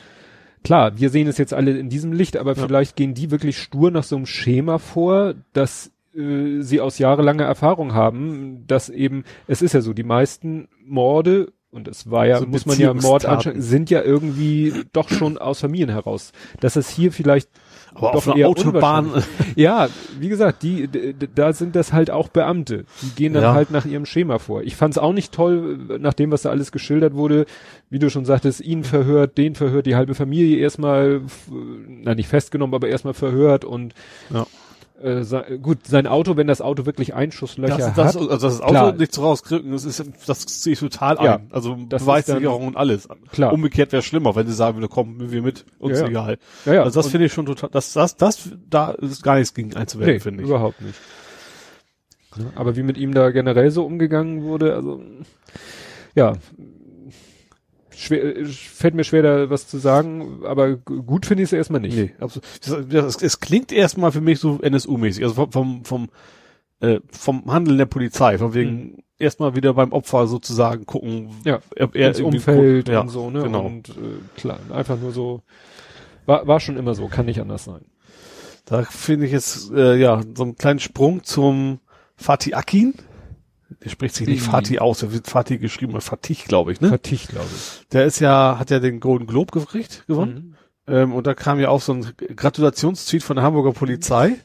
Klar, 0.64 0.98
wir 0.98 1.10
sehen 1.10 1.28
es 1.28 1.38
jetzt 1.38 1.54
alle 1.54 1.72
in 1.76 1.88
diesem 1.88 2.12
Licht, 2.12 2.36
aber 2.36 2.54
Ja. 2.54 2.66
vielleicht 2.66 2.96
gehen 2.96 3.14
die 3.14 3.30
wirklich 3.30 3.58
stur 3.58 3.90
nach 3.90 4.04
so 4.04 4.16
einem 4.16 4.26
Schema 4.26 4.78
vor, 4.78 5.34
dass 5.52 5.90
äh, 6.16 6.60
sie 6.60 6.80
aus 6.80 6.98
jahrelanger 6.98 7.44
Erfahrung 7.44 7.94
haben, 7.94 8.64
dass 8.66 8.88
eben, 8.88 9.24
es 9.48 9.62
ist 9.62 9.72
ja 9.72 9.80
so, 9.80 9.92
die 9.92 10.04
meisten 10.04 10.68
Morde, 10.84 11.52
und 11.70 11.88
es 11.88 12.10
war 12.10 12.26
ja, 12.26 12.38
So 12.38 12.46
muss 12.46 12.66
man 12.66 12.78
ja 12.78 12.92
Mord 12.92 13.24
anschauen, 13.24 13.62
sind 13.62 13.88
ja 13.88 14.02
irgendwie 14.02 14.84
doch 14.92 15.08
schon 15.08 15.38
aus 15.38 15.60
Familien 15.60 15.88
heraus. 15.88 16.32
Dass 16.60 16.76
es 16.76 16.90
hier 16.90 17.12
vielleicht 17.12 17.48
Aber 17.94 18.14
auf 18.14 18.28
einer 18.28 18.48
Autobahn, 18.48 19.10
ja, 19.56 19.88
wie 20.18 20.28
gesagt, 20.28 20.62
die, 20.62 20.88
da 21.34 21.52
sind 21.52 21.76
das 21.76 21.92
halt 21.92 22.10
auch 22.10 22.28
Beamte. 22.28 22.84
Die 23.02 23.10
gehen 23.14 23.34
dann 23.34 23.42
Ja. 23.42 23.54
halt 23.54 23.70
nach 23.70 23.84
ihrem 23.84 24.06
Schema 24.06 24.38
vor. 24.38 24.62
Ich 24.62 24.76
fand's 24.76 24.98
auch 24.98 25.12
nicht 25.12 25.32
toll, 25.32 25.78
nach 26.00 26.14
dem, 26.14 26.30
was 26.30 26.42
da 26.42 26.50
alles 26.50 26.72
geschildert 26.72 27.14
wurde, 27.14 27.46
wie 27.90 27.98
du 27.98 28.08
schon 28.10 28.24
sagtest, 28.24 28.60
ihn 28.62 28.84
verhört, 28.84 29.36
den 29.36 29.54
verhört, 29.54 29.86
die 29.86 29.94
halbe 29.96 30.14
Familie 30.14 30.58
erstmal, 30.58 31.20
na 31.86 32.14
nicht 32.14 32.28
festgenommen, 32.28 32.74
aber 32.74 32.88
erstmal 32.88 33.14
verhört 33.14 33.64
und 33.64 33.94
Ja. 34.32 34.46
Äh, 35.02 35.24
se- 35.24 35.58
gut, 35.60 35.86
sein 35.86 36.06
Auto, 36.06 36.36
wenn 36.36 36.46
das 36.46 36.60
Auto 36.60 36.86
wirklich 36.86 37.14
Einschusslöcher 37.14 37.76
das, 37.76 37.94
das, 37.94 38.14
hat, 38.16 38.30
also 38.30 38.36
das 38.46 38.60
Auto 38.60 38.70
Klar. 38.70 38.92
nicht 38.92 39.12
so 39.14 39.22
rauskriegen, 39.22 39.72
das 39.72 39.84
ist, 39.84 40.02
das 40.26 40.42
sehe 40.62 40.72
ich 40.74 40.78
total 40.80 41.16
Ja. 41.22 41.36
ein. 41.36 41.48
Also 41.50 41.76
Beweissicherung 41.76 42.66
und 42.68 42.76
alles. 42.76 43.08
Klar. 43.32 43.52
Umgekehrt 43.52 43.92
wäre 43.92 44.02
schlimmer, 44.02 44.34
wenn 44.36 44.46
sie 44.46 44.52
sagen 44.54 44.76
würden, 44.78 44.90
komm, 44.90 45.30
wir 45.30 45.42
mit, 45.42 45.64
uns 45.78 46.00
Ja, 46.00 46.06
egal. 46.06 46.38
ja, 46.64 46.74
ja, 46.74 46.82
also 46.84 47.00
das 47.00 47.10
finde 47.10 47.26
ich 47.26 47.32
schon 47.32 47.46
total, 47.46 47.70
das, 47.70 47.92
das, 47.92 48.16
das, 48.16 48.50
da 48.70 48.92
ist 48.92 49.22
gar 49.22 49.36
nichts 49.36 49.54
gegen 49.54 49.74
einzuwenden, 49.76 50.14
nee, 50.14 50.20
finde 50.20 50.42
ich. 50.42 50.48
überhaupt 50.48 50.80
nicht. 50.80 50.98
Aber 52.54 52.76
wie 52.76 52.82
mit 52.82 52.96
ihm 52.96 53.12
da 53.12 53.30
generell 53.30 53.70
so 53.70 53.84
umgegangen 53.84 54.42
wurde, 54.42 54.74
also 54.74 55.02
ja, 56.14 56.34
schwer, 58.02 58.46
fällt 58.46 58.94
mir 58.94 59.04
schwer 59.04 59.22
da 59.22 59.50
was 59.50 59.66
zu 59.66 59.78
sagen, 59.78 60.40
aber 60.44 60.76
gut 60.76 61.26
finde 61.26 61.42
ich 61.42 61.48
es 61.48 61.52
erstmal 61.52 61.80
nicht. 61.80 61.96
Nee, 61.96 62.14
absolut. 62.18 62.46
Es, 63.22 63.40
klingt 63.40 63.72
erstmal 63.72 64.12
für 64.12 64.20
mich 64.20 64.38
so 64.38 64.58
NSU-mäßig, 64.62 65.22
also 65.24 65.34
vom, 65.34 65.52
vom, 65.52 65.84
vom, 65.84 66.08
äh, 66.80 67.00
vom 67.10 67.50
Handeln 67.52 67.78
der 67.78 67.86
Polizei, 67.86 68.38
von 68.38 68.54
wegen 68.54 69.02
erstmal 69.18 69.54
wieder 69.54 69.74
beim 69.74 69.92
Opfer 69.92 70.26
sozusagen 70.26 70.84
gucken, 70.84 71.30
Ja, 71.44 71.60
ob 71.80 71.94
er 71.94 72.08
ins 72.08 72.20
Umfeld 72.20 72.86
guckt. 72.86 72.92
ja, 72.92 73.00
und 73.00 73.08
so, 73.08 73.30
ne? 73.30 73.42
Genau. 73.42 73.66
Und 73.66 73.90
äh, 73.90 73.92
klar, 74.36 74.58
einfach 74.72 74.98
nur 74.98 75.12
so, 75.12 75.42
war, 76.26 76.46
war 76.46 76.60
schon 76.60 76.76
immer 76.76 76.94
so, 76.94 77.06
kann 77.08 77.26
nicht 77.26 77.40
anders 77.40 77.64
sein. 77.64 77.82
Da 78.64 78.82
finde 78.82 79.26
ich 79.26 79.32
jetzt, 79.32 79.72
äh, 79.72 79.96
ja, 79.96 80.20
so 80.34 80.42
einen 80.42 80.56
kleinen 80.56 80.78
Sprung 80.78 81.24
zum 81.24 81.80
Fatih 82.16 82.54
Akin. 82.54 82.94
Der 83.84 83.90
spricht 83.90 84.14
sich 84.14 84.26
nicht 84.28 84.46
Mhm. 84.46 84.50
Fatih 84.50 84.78
aus, 84.78 85.00
der 85.00 85.12
wird 85.12 85.26
Fatih 85.26 85.58
geschrieben, 85.58 86.00
Fatih, 86.00 86.34
glaube 86.46 86.72
ich, 86.72 86.80
ne? 86.80 86.88
Verticht, 86.88 87.28
glaube 87.30 87.46
ich. 87.54 87.86
Der 87.88 88.04
ist 88.06 88.20
ja, 88.20 88.56
hat 88.58 88.70
ja 88.70 88.78
den 88.80 89.00
Golden 89.00 89.26
Globe 89.26 89.52
gekriegt, 89.52 90.04
gewonnen. 90.06 90.56
Mhm. 90.86 90.94
Ähm, 90.94 91.12
und 91.14 91.26
da 91.26 91.34
kam 91.34 91.58
ja 91.60 91.68
auch 91.68 91.80
so 91.80 91.92
ein 91.94 92.06
Gratulationstweet 92.36 93.22
von 93.22 93.36
der 93.36 93.44
Hamburger 93.44 93.72
Polizei. 93.72 94.36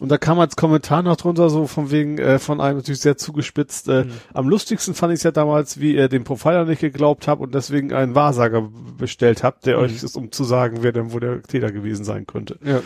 Und 0.00 0.08
da 0.08 0.16
kam 0.16 0.40
als 0.40 0.56
Kommentar 0.56 1.02
noch 1.02 1.16
drunter, 1.16 1.50
so 1.50 1.66
von 1.66 1.90
wegen, 1.90 2.16
äh, 2.18 2.38
von 2.38 2.60
einem 2.60 2.78
natürlich 2.78 3.00
sehr 3.00 3.18
zugespitzt. 3.18 3.86
Äh, 3.88 4.04
Mhm. 4.04 4.10
Am 4.32 4.48
lustigsten 4.48 4.94
fand 4.94 5.12
ich 5.12 5.18
es 5.18 5.24
ja 5.24 5.30
damals, 5.30 5.78
wie 5.78 5.94
ihr 5.94 6.08
dem 6.08 6.24
Profiler 6.24 6.64
nicht 6.64 6.80
geglaubt 6.80 7.28
habt 7.28 7.42
und 7.42 7.54
deswegen 7.54 7.92
einen 7.92 8.14
Wahrsager 8.14 8.68
bestellt 8.96 9.42
habt, 9.42 9.66
der 9.66 9.76
Mhm. 9.76 9.82
euch 9.84 10.02
ist, 10.02 10.16
um 10.16 10.32
zu 10.32 10.44
sagen, 10.44 10.78
wer 10.80 10.92
denn 10.92 11.12
wohl 11.12 11.20
der 11.20 11.42
Täter 11.42 11.70
gewesen 11.70 12.04
sein 12.04 12.26
könnte. 12.26 12.58
Ja, 12.64 12.80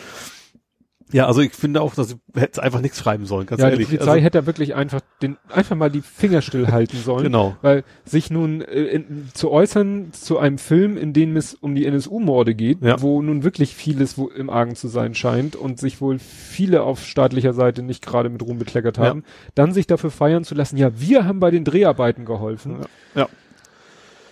Ja, 1.14 1.26
also 1.28 1.42
ich 1.42 1.52
finde 1.52 1.80
auch, 1.80 1.94
dass 1.94 2.08
sie 2.08 2.16
hätte 2.34 2.60
einfach 2.60 2.80
nichts 2.80 2.98
schreiben 2.98 3.24
sollen, 3.24 3.46
ganz 3.46 3.60
ja 3.62 3.68
die 3.68 3.74
ehrlich. 3.74 3.86
Polizei 3.86 4.10
also, 4.10 4.22
hätte 4.24 4.46
wirklich 4.46 4.74
einfach 4.74 5.00
den, 5.22 5.36
einfach 5.48 5.76
mal 5.76 5.88
die 5.88 6.00
Finger 6.00 6.42
stillhalten 6.42 6.98
sollen. 7.00 7.22
Genau. 7.22 7.56
Weil 7.62 7.84
sich 8.04 8.30
nun 8.30 8.62
äh, 8.62 8.82
in, 8.82 9.28
zu 9.32 9.52
äußern 9.52 10.12
zu 10.12 10.38
einem 10.40 10.58
Film, 10.58 10.96
in 10.96 11.12
dem 11.12 11.36
es 11.36 11.54
um 11.54 11.76
die 11.76 11.86
NSU-Morde 11.86 12.56
geht, 12.56 12.82
Ja. 12.82 13.00
wo 13.00 13.22
nun 13.22 13.44
wirklich 13.44 13.76
vieles 13.76 14.18
wo 14.18 14.26
im 14.26 14.50
Argen 14.50 14.74
zu 14.74 14.88
sein 14.88 15.14
scheint 15.14 15.54
und 15.54 15.78
sich 15.78 16.00
wohl 16.00 16.18
viele 16.18 16.82
auf 16.82 17.04
staatlicher 17.06 17.52
Seite 17.54 17.82
nicht 17.84 18.04
gerade 18.04 18.28
mit 18.28 18.42
Ruhm 18.42 18.58
bekleckert 18.58 18.98
haben, 18.98 19.22
dann 19.54 19.72
sich 19.72 19.86
dafür 19.86 20.10
feiern 20.10 20.42
zu 20.42 20.56
lassen, 20.56 20.76
ja, 20.78 20.90
wir 21.00 21.26
haben 21.26 21.38
bei 21.38 21.52
den 21.52 21.64
Dreharbeiten 21.64 22.24
geholfen. 22.24 22.78
Ja. 23.14 23.28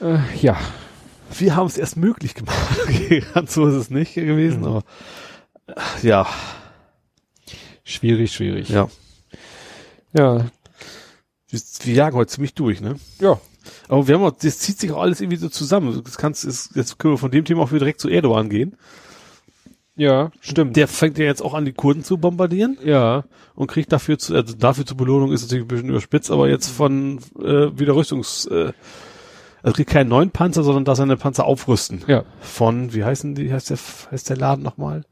Äh, 0.00 0.18
ja. 0.40 0.56
Wir 1.38 1.54
haben 1.54 1.66
es 1.68 1.78
erst 1.78 1.96
möglich 1.96 2.34
gemacht. 2.34 2.58
Ganz 3.34 3.54
so 3.54 3.68
ist 3.68 3.74
es 3.74 3.90
nicht 3.90 4.14
gewesen, 4.14 4.62
Mhm. 4.62 4.66
aber 4.66 4.82
äh, 5.68 6.06
ja, 6.06 6.26
Schwierig, 7.84 8.32
schwierig. 8.32 8.68
ja. 8.68 8.88
Ja. 10.12 10.46
Wir, 11.48 11.60
wir 11.84 11.94
jagen 11.94 12.16
heute 12.16 12.32
ziemlich 12.32 12.54
durch, 12.54 12.80
ne? 12.80 12.96
Ja. 13.20 13.40
Aber 13.88 14.08
wir 14.08 14.14
haben 14.14 14.24
auch, 14.24 14.32
das 14.32 14.58
zieht 14.58 14.78
sich 14.78 14.90
auch 14.92 15.00
alles 15.00 15.20
irgendwie 15.20 15.36
so 15.36 15.48
zusammen. 15.48 16.02
Das 16.04 16.18
kannst, 16.18 16.44
ist, 16.44 16.74
jetzt 16.74 16.98
können 16.98 17.14
wir 17.14 17.18
von 17.18 17.30
dem 17.30 17.44
Thema 17.44 17.62
auch 17.62 17.70
wieder 17.70 17.80
direkt 17.80 18.00
zu 18.00 18.08
Erdogan 18.08 18.48
gehen. 18.48 18.76
Ja, 19.94 20.30
stimmt. 20.40 20.76
Der 20.76 20.88
fängt 20.88 21.18
ja 21.18 21.26
jetzt 21.26 21.42
auch 21.42 21.52
an, 21.52 21.66
die 21.66 21.74
Kurden 21.74 22.02
zu 22.02 22.16
bombardieren 22.16 22.78
ja. 22.82 23.24
und 23.54 23.66
kriegt 23.66 23.92
dafür 23.92 24.18
zu, 24.18 24.34
also 24.34 24.54
dafür 24.54 24.86
zur 24.86 24.96
Belohnung 24.96 25.32
ist 25.32 25.42
natürlich 25.42 25.64
ein 25.64 25.68
bisschen 25.68 25.90
überspitzt, 25.90 26.30
aber 26.30 26.48
jetzt 26.48 26.68
von 26.68 27.18
äh, 27.38 27.78
wieder 27.78 27.94
Rüstungs, 27.94 28.46
äh, 28.46 28.72
also 29.62 29.74
kriegt 29.74 29.90
keinen 29.90 30.08
neuen 30.08 30.30
Panzer, 30.30 30.62
sondern 30.62 30.86
dass 30.86 30.96
seine 30.96 31.18
Panzer 31.18 31.44
aufrüsten. 31.44 32.02
Ja. 32.06 32.24
Von, 32.40 32.94
wie 32.94 33.04
heißen 33.04 33.34
die, 33.34 33.52
heißt 33.52 33.68
der, 33.68 33.78
heißt 34.10 34.30
der 34.30 34.38
Laden 34.38 34.64
nochmal? 34.64 35.04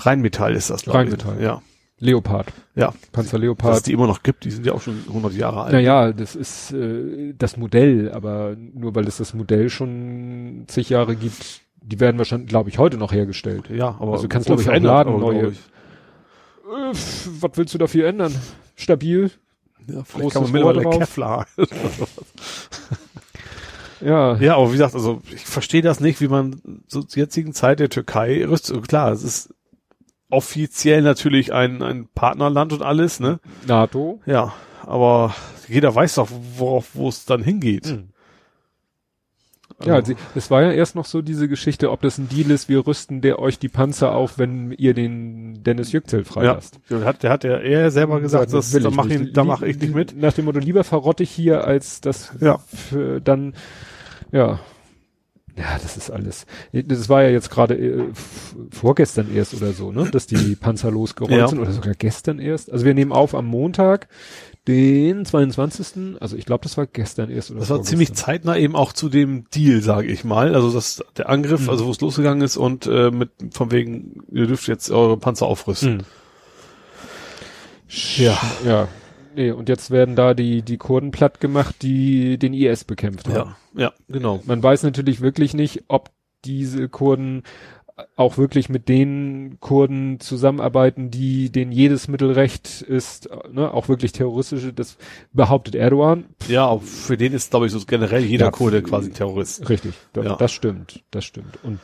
Rheinmetall 0.00 0.56
ist 0.56 0.70
das, 0.70 0.82
glaub 0.82 0.96
ich. 0.96 1.02
Rheinmetall. 1.02 1.40
Ja. 1.40 1.62
Leopard. 1.98 2.52
Ja. 2.74 2.92
Panzer 3.12 3.22
Dass 3.22 3.32
es 3.32 3.40
Leopard. 3.40 3.86
die 3.86 3.92
immer 3.92 4.06
noch 4.06 4.22
gibt, 4.22 4.44
die 4.44 4.50
sind 4.50 4.66
ja 4.66 4.72
auch 4.74 4.82
schon 4.82 5.02
100 5.08 5.32
Jahre 5.32 5.62
alt. 5.62 5.72
Naja, 5.72 6.12
das 6.12 6.36
ist 6.36 6.72
äh, 6.72 7.32
das 7.36 7.56
Modell, 7.56 8.12
aber 8.12 8.54
nur 8.74 8.94
weil 8.94 9.06
es 9.08 9.16
das 9.16 9.32
Modell 9.34 9.70
schon 9.70 10.64
zig 10.66 10.90
Jahre 10.90 11.16
gibt, 11.16 11.62
die 11.82 11.98
werden 12.00 12.18
wahrscheinlich, 12.18 12.48
glaube 12.48 12.68
ich, 12.68 12.78
heute 12.78 12.98
noch 12.98 13.12
hergestellt. 13.12 13.70
Ja, 13.70 13.96
aber 13.98 14.12
Also 14.12 14.24
du 14.24 14.28
kannst, 14.28 14.46
glaub 14.46 14.60
ich, 14.60 14.68
auch 14.68 14.74
laden, 14.78 15.14
aber, 15.14 15.18
neue- 15.20 15.50
ich. 15.52 15.58
Äh, 15.58 16.92
was 17.40 17.50
willst 17.54 17.72
du 17.74 17.78
dafür 17.78 18.08
ändern? 18.08 18.34
Stabil? 18.74 19.30
Ja, 19.88 20.02
vielleicht 20.04 20.32
kann 20.32 20.42
man 20.42 20.52
mittlerweile. 20.52 20.90
Kevlar. 20.98 21.46
Ja. 24.02 24.36
ja, 24.36 24.56
aber 24.56 24.68
wie 24.68 24.72
gesagt, 24.72 24.94
also 24.94 25.22
ich 25.32 25.46
verstehe 25.46 25.80
das 25.80 26.00
nicht, 26.00 26.20
wie 26.20 26.28
man 26.28 26.60
zur 26.86 27.06
jetzigen 27.14 27.54
Zeit 27.54 27.80
der 27.80 27.88
Türkei 27.88 28.44
rüstet. 28.46 28.86
Klar, 28.88 29.10
es 29.12 29.22
ist 29.22 29.54
offiziell 30.36 31.00
natürlich 31.00 31.52
ein, 31.54 31.82
ein 31.82 32.08
Partnerland 32.14 32.72
und 32.74 32.82
alles, 32.82 33.20
ne? 33.20 33.40
NATO. 33.66 34.20
Ja, 34.26 34.52
aber 34.82 35.34
jeder 35.66 35.94
weiß 35.94 36.16
doch, 36.16 36.28
worauf, 36.58 36.90
wo 36.94 37.08
es 37.08 37.24
dann 37.24 37.42
hingeht. 37.42 37.86
Mhm. 37.86 38.08
Ja, 39.84 40.02
sie, 40.04 40.16
es 40.34 40.50
war 40.50 40.62
ja 40.62 40.70
erst 40.72 40.94
noch 40.94 41.04
so 41.04 41.20
diese 41.22 41.48
Geschichte, 41.48 41.90
ob 41.90 42.00
das 42.00 42.16
ein 42.18 42.28
Deal 42.28 42.50
ist, 42.50 42.68
wir 42.68 42.86
rüsten 42.86 43.20
der 43.20 43.38
euch 43.38 43.58
die 43.58 43.68
Panzer 43.68 44.12
auf, 44.12 44.38
wenn 44.38 44.72
ihr 44.72 44.94
den 44.94 45.62
Dennis 45.64 45.92
ja, 45.92 46.00
freilasst. 46.24 46.80
der 46.88 47.04
hat, 47.04 47.22
der 47.22 47.30
hat 47.30 47.44
ja 47.44 47.56
er 47.58 47.90
selber 47.90 48.20
gesagt, 48.20 48.52
das, 48.52 48.72
will 48.72 48.82
da 48.82 48.88
ich 48.90 48.94
mach 48.94 49.04
nicht. 49.04 49.20
ich, 49.20 49.32
da 49.32 49.44
mach 49.44 49.62
ich 49.62 49.78
nicht 49.78 49.94
mit. 49.94 50.16
Nach 50.16 50.32
dem 50.32 50.46
Motto, 50.46 50.60
lieber 50.60 50.82
verrotte 50.84 51.22
ich 51.24 51.30
hier, 51.30 51.64
als 51.64 52.00
das 52.00 52.32
Ja. 52.40 52.60
dann, 53.22 53.54
ja. 54.32 54.60
Ja, 55.58 55.78
das 55.82 55.96
ist 55.96 56.10
alles. 56.10 56.44
Das 56.72 57.08
war 57.08 57.22
ja 57.22 57.30
jetzt 57.30 57.50
gerade 57.50 57.74
äh, 57.76 58.04
vorgestern 58.70 59.34
erst 59.34 59.54
oder 59.54 59.72
so, 59.72 59.90
ne, 59.90 60.06
dass 60.10 60.26
die 60.26 60.54
Panzer 60.54 60.90
losgerollt 60.90 61.32
Ja. 61.38 61.48
sind 61.48 61.60
oder 61.60 61.72
sogar 61.72 61.94
gestern 61.94 62.38
erst. 62.38 62.70
Also 62.70 62.84
wir 62.84 62.92
nehmen 62.92 63.10
auf 63.12 63.34
am 63.34 63.46
Montag, 63.46 64.08
den 64.68 65.24
22. 65.24 66.20
Also 66.20 66.36
ich 66.36 66.44
glaube, 66.44 66.64
das 66.64 66.76
war 66.76 66.86
gestern 66.86 67.30
erst 67.30 67.50
oder 67.52 67.60
Das 67.60 67.70
war 67.70 67.82
ziemlich 67.82 68.12
zeitnah 68.12 68.56
eben 68.58 68.76
auch 68.76 68.92
zu 68.92 69.08
dem 69.08 69.48
Deal, 69.54 69.80
sage 69.80 70.08
ich 70.08 70.24
mal. 70.24 70.54
Also 70.54 70.70
das 70.72 71.02
der 71.16 71.30
Angriff, 71.30 71.62
Mhm. 71.62 71.70
also 71.70 71.86
wo 71.86 71.90
es 71.90 72.00
losgegangen 72.02 72.42
ist 72.44 72.56
und 72.58 72.86
äh, 72.86 73.10
mit 73.10 73.30
von 73.52 73.70
wegen, 73.70 74.24
ihr 74.32 74.46
dürft 74.46 74.68
jetzt 74.68 74.90
eure 74.90 75.16
Panzer 75.16 75.46
aufrüsten. 75.46 75.98
Mhm. 75.98 76.04
Ja. 78.16 78.38
Ja. 78.64 78.88
Nee, 79.36 79.50
und 79.50 79.68
jetzt 79.68 79.90
werden 79.90 80.16
da 80.16 80.32
die, 80.34 80.62
die 80.62 80.78
Kurden 80.78 81.10
platt 81.10 81.40
gemacht, 81.40 81.76
die 81.82 82.38
den 82.38 82.54
IS 82.54 82.84
bekämpft 82.84 83.28
haben. 83.28 83.54
Ja, 83.74 83.82
ja, 83.82 83.92
genau. 84.08 84.42
Man 84.46 84.62
weiß 84.62 84.82
natürlich 84.82 85.20
wirklich 85.20 85.52
nicht, 85.52 85.84
ob 85.88 86.10
diese 86.44 86.88
Kurden 86.88 87.42
auch 88.14 88.36
wirklich 88.36 88.68
mit 88.68 88.88
den 88.90 89.56
Kurden 89.60 90.20
zusammenarbeiten, 90.20 91.10
die 91.10 91.50
denen 91.50 91.72
jedes 91.72 92.08
Mittelrecht 92.08 92.82
ist, 92.82 93.28
ne, 93.50 93.72
auch 93.72 93.88
wirklich 93.88 94.12
terroristische, 94.12 94.72
das 94.74 94.98
behauptet 95.32 95.74
Erdogan. 95.74 96.24
Ja, 96.46 96.66
auch 96.66 96.82
für 96.82 97.16
den 97.16 97.32
ist, 97.32 97.50
glaube 97.50 97.66
ich, 97.66 97.72
so 97.72 97.80
generell 97.86 98.22
jeder 98.24 98.46
Ja, 98.46 98.50
Kurde 98.50 98.82
quasi 98.82 99.10
Terrorist. 99.12 99.68
Richtig, 99.70 99.94
Ja. 100.14 100.36
das 100.36 100.52
stimmt, 100.52 101.04
das 101.10 101.24
stimmt. 101.24 101.58
Und 101.62 101.80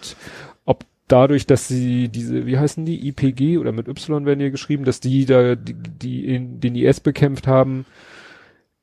dadurch, 1.13 1.47
dass 1.47 1.69
sie 1.69 2.09
diese, 2.09 2.47
wie 2.47 2.59
heißen 2.59 2.85
die, 2.85 3.07
IPG 3.09 3.59
oder 3.59 3.73
mit 3.73 3.87
Y 3.87 4.25
werden 4.25 4.41
hier 4.41 4.51
geschrieben, 4.51 4.85
dass 4.85 5.01
die 5.01 5.27
da 5.27 5.55
die, 5.55 5.75
die 5.75 6.27
in, 6.27 6.61
den 6.61 6.75
IS 6.75 7.01
bekämpft 7.01 7.47
haben, 7.47 7.85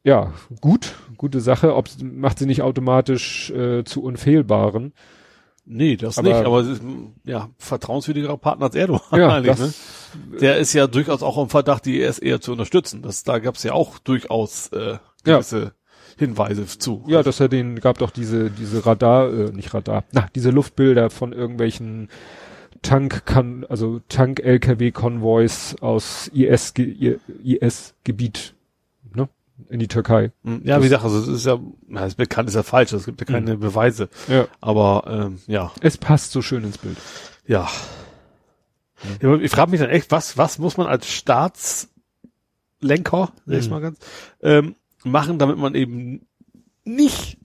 ja, 0.04 0.34
gut, 0.62 0.96
gute 1.18 1.42
Sache. 1.42 1.76
Ob 1.76 1.90
macht 2.02 2.40
sie 2.40 2.46
nicht 2.46 2.62
automatisch 2.62 3.50
äh, 3.52 3.84
zu 3.84 4.04
unfehlbaren. 4.04 4.94
Nee, 5.66 5.98
das 5.98 6.18
Aber- 6.18 6.28
nicht, 6.30 6.46
aber 6.46 6.60
es 6.62 6.68
ist, 6.68 6.82
ja, 7.26 7.50
vertrauenswürdigerer 7.58 8.38
Partner 8.38 8.68
als 8.68 8.76
Erdogan 8.76 9.20
Ja, 9.20 9.30
eigentlich, 9.36 9.60
ne? 9.60 9.74
Der 10.40 10.58
ist 10.58 10.74
ja 10.74 10.88
durchaus 10.88 11.22
auch 11.22 11.38
im 11.42 11.50
Verdacht, 11.50 11.86
die 11.86 12.00
IS 12.00 12.18
eher 12.18 12.42
zu 12.42 12.52
unterstützen. 12.54 13.02
Das, 13.02 13.24
da 13.24 13.40
gab 13.40 13.56
es 13.56 13.64
ja 13.64 13.74
auch 13.74 14.00
durchaus 14.00 14.70
äh, 14.70 14.98
gewisse 15.24 15.74
Hinweise 16.20 16.66
zu. 16.68 17.04
Ja, 17.08 17.24
dass 17.24 17.40
er 17.40 17.50
den 17.50 17.80
gab 17.80 17.98
doch 17.98 18.12
diese 18.12 18.50
diese 18.52 18.86
Radar, 18.86 19.32
äh, 19.34 19.52
nicht 19.52 19.74
Radar, 19.74 20.04
na, 20.12 20.28
diese 20.36 20.52
Luftbilder 20.52 21.10
von 21.10 21.34
irgendwelchen 21.34 22.10
Tank 22.82 23.26
kann 23.26 23.66
also 23.68 24.00
Tank 24.08 24.40
LKW 24.40 24.92
Konvois 24.92 25.76
aus 25.82 26.28
IS 26.34 26.74
IS 27.44 27.94
Gebiet, 28.06 28.54
ne, 29.14 29.28
in 29.70 29.80
die 29.80 29.88
Türkei. 29.90 30.32
Hm, 30.44 30.62
Ja, 30.64 30.80
wie 30.80 30.84
gesagt, 30.84 31.04
also 31.04 31.20
es 31.20 31.28
ist 31.28 31.46
ja, 31.46 31.60
na, 31.88 32.02
das 32.02 32.16
bekannt 32.16 32.48
ist 32.50 32.56
ja 32.56 32.64
falsch, 32.64 32.94
es 32.94 33.06
gibt 33.06 33.20
ja 33.20 33.26
keine 33.26 33.58
Beweise. 33.58 34.08
Ja. 34.30 34.48
Aber 34.62 35.04
ähm, 35.08 35.40
ja, 35.48 35.72
Es 35.82 35.98
passt 35.98 36.32
so 36.32 36.42
schön 36.42 36.64
ins 36.64 36.78
Bild. 36.78 36.98
ja. 37.48 37.68
ja 39.22 39.36
ich 39.36 39.52
frage 39.52 39.72
mich 39.72 39.80
dann 39.82 39.90
echt, 39.90 40.10
was, 40.12 40.38
was 40.38 40.58
muss 40.60 40.78
man 40.78 40.88
als 40.88 41.08
Staatslenker, 41.08 41.90
sag 43.46 43.58
ich 43.58 43.66
Mhm. 43.66 43.70
mal 43.72 43.82
ganz, 43.82 43.98
ähm, 44.42 44.76
machen, 45.04 45.38
damit 45.40 45.58
man 45.58 45.76
eben 45.76 46.26
nicht 46.86 47.38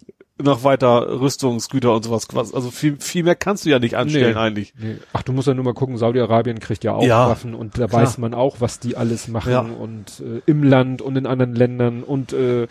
noch 0.42 0.64
weiter 0.64 1.20
Rüstungsgüter 1.20 1.94
und 1.94 2.04
sowas, 2.04 2.26
was- 2.32 2.52
also 2.52 2.70
viel, 2.72 2.96
viel 3.00 3.22
mehr 3.22 3.36
kannst 3.36 3.64
du 3.64 3.70
ja 3.70 3.78
nicht 3.78 3.94
anstellen 3.94 4.34
Nee. 4.34 4.40
eigentlich. 4.40 4.74
Nee. 4.76 4.96
Ach, 5.12 5.22
du 5.22 5.32
musst 5.32 5.46
ja 5.46 5.54
nur 5.54 5.64
mal 5.64 5.74
gucken, 5.74 5.96
Saudi-Arabien 5.96 6.58
kriegt 6.58 6.82
ja 6.82 6.92
auch 6.92 7.04
Ja, 7.04 7.28
Waffen 7.28 7.54
und 7.54 7.78
da 7.78 7.86
klar. 7.86 8.02
weiß 8.02 8.18
man 8.18 8.34
auch, 8.34 8.56
was 8.60 8.80
die 8.80 8.96
alles 8.96 9.28
machen 9.28 9.52
Ja. 9.52 9.60
und 9.60 10.20
äh, 10.20 10.42
im 10.46 10.64
Land 10.64 11.02
und 11.02 11.16
in 11.16 11.26
anderen 11.26 11.54
Ländern 11.54 12.02
und 12.02 12.32
äh, 12.32 12.66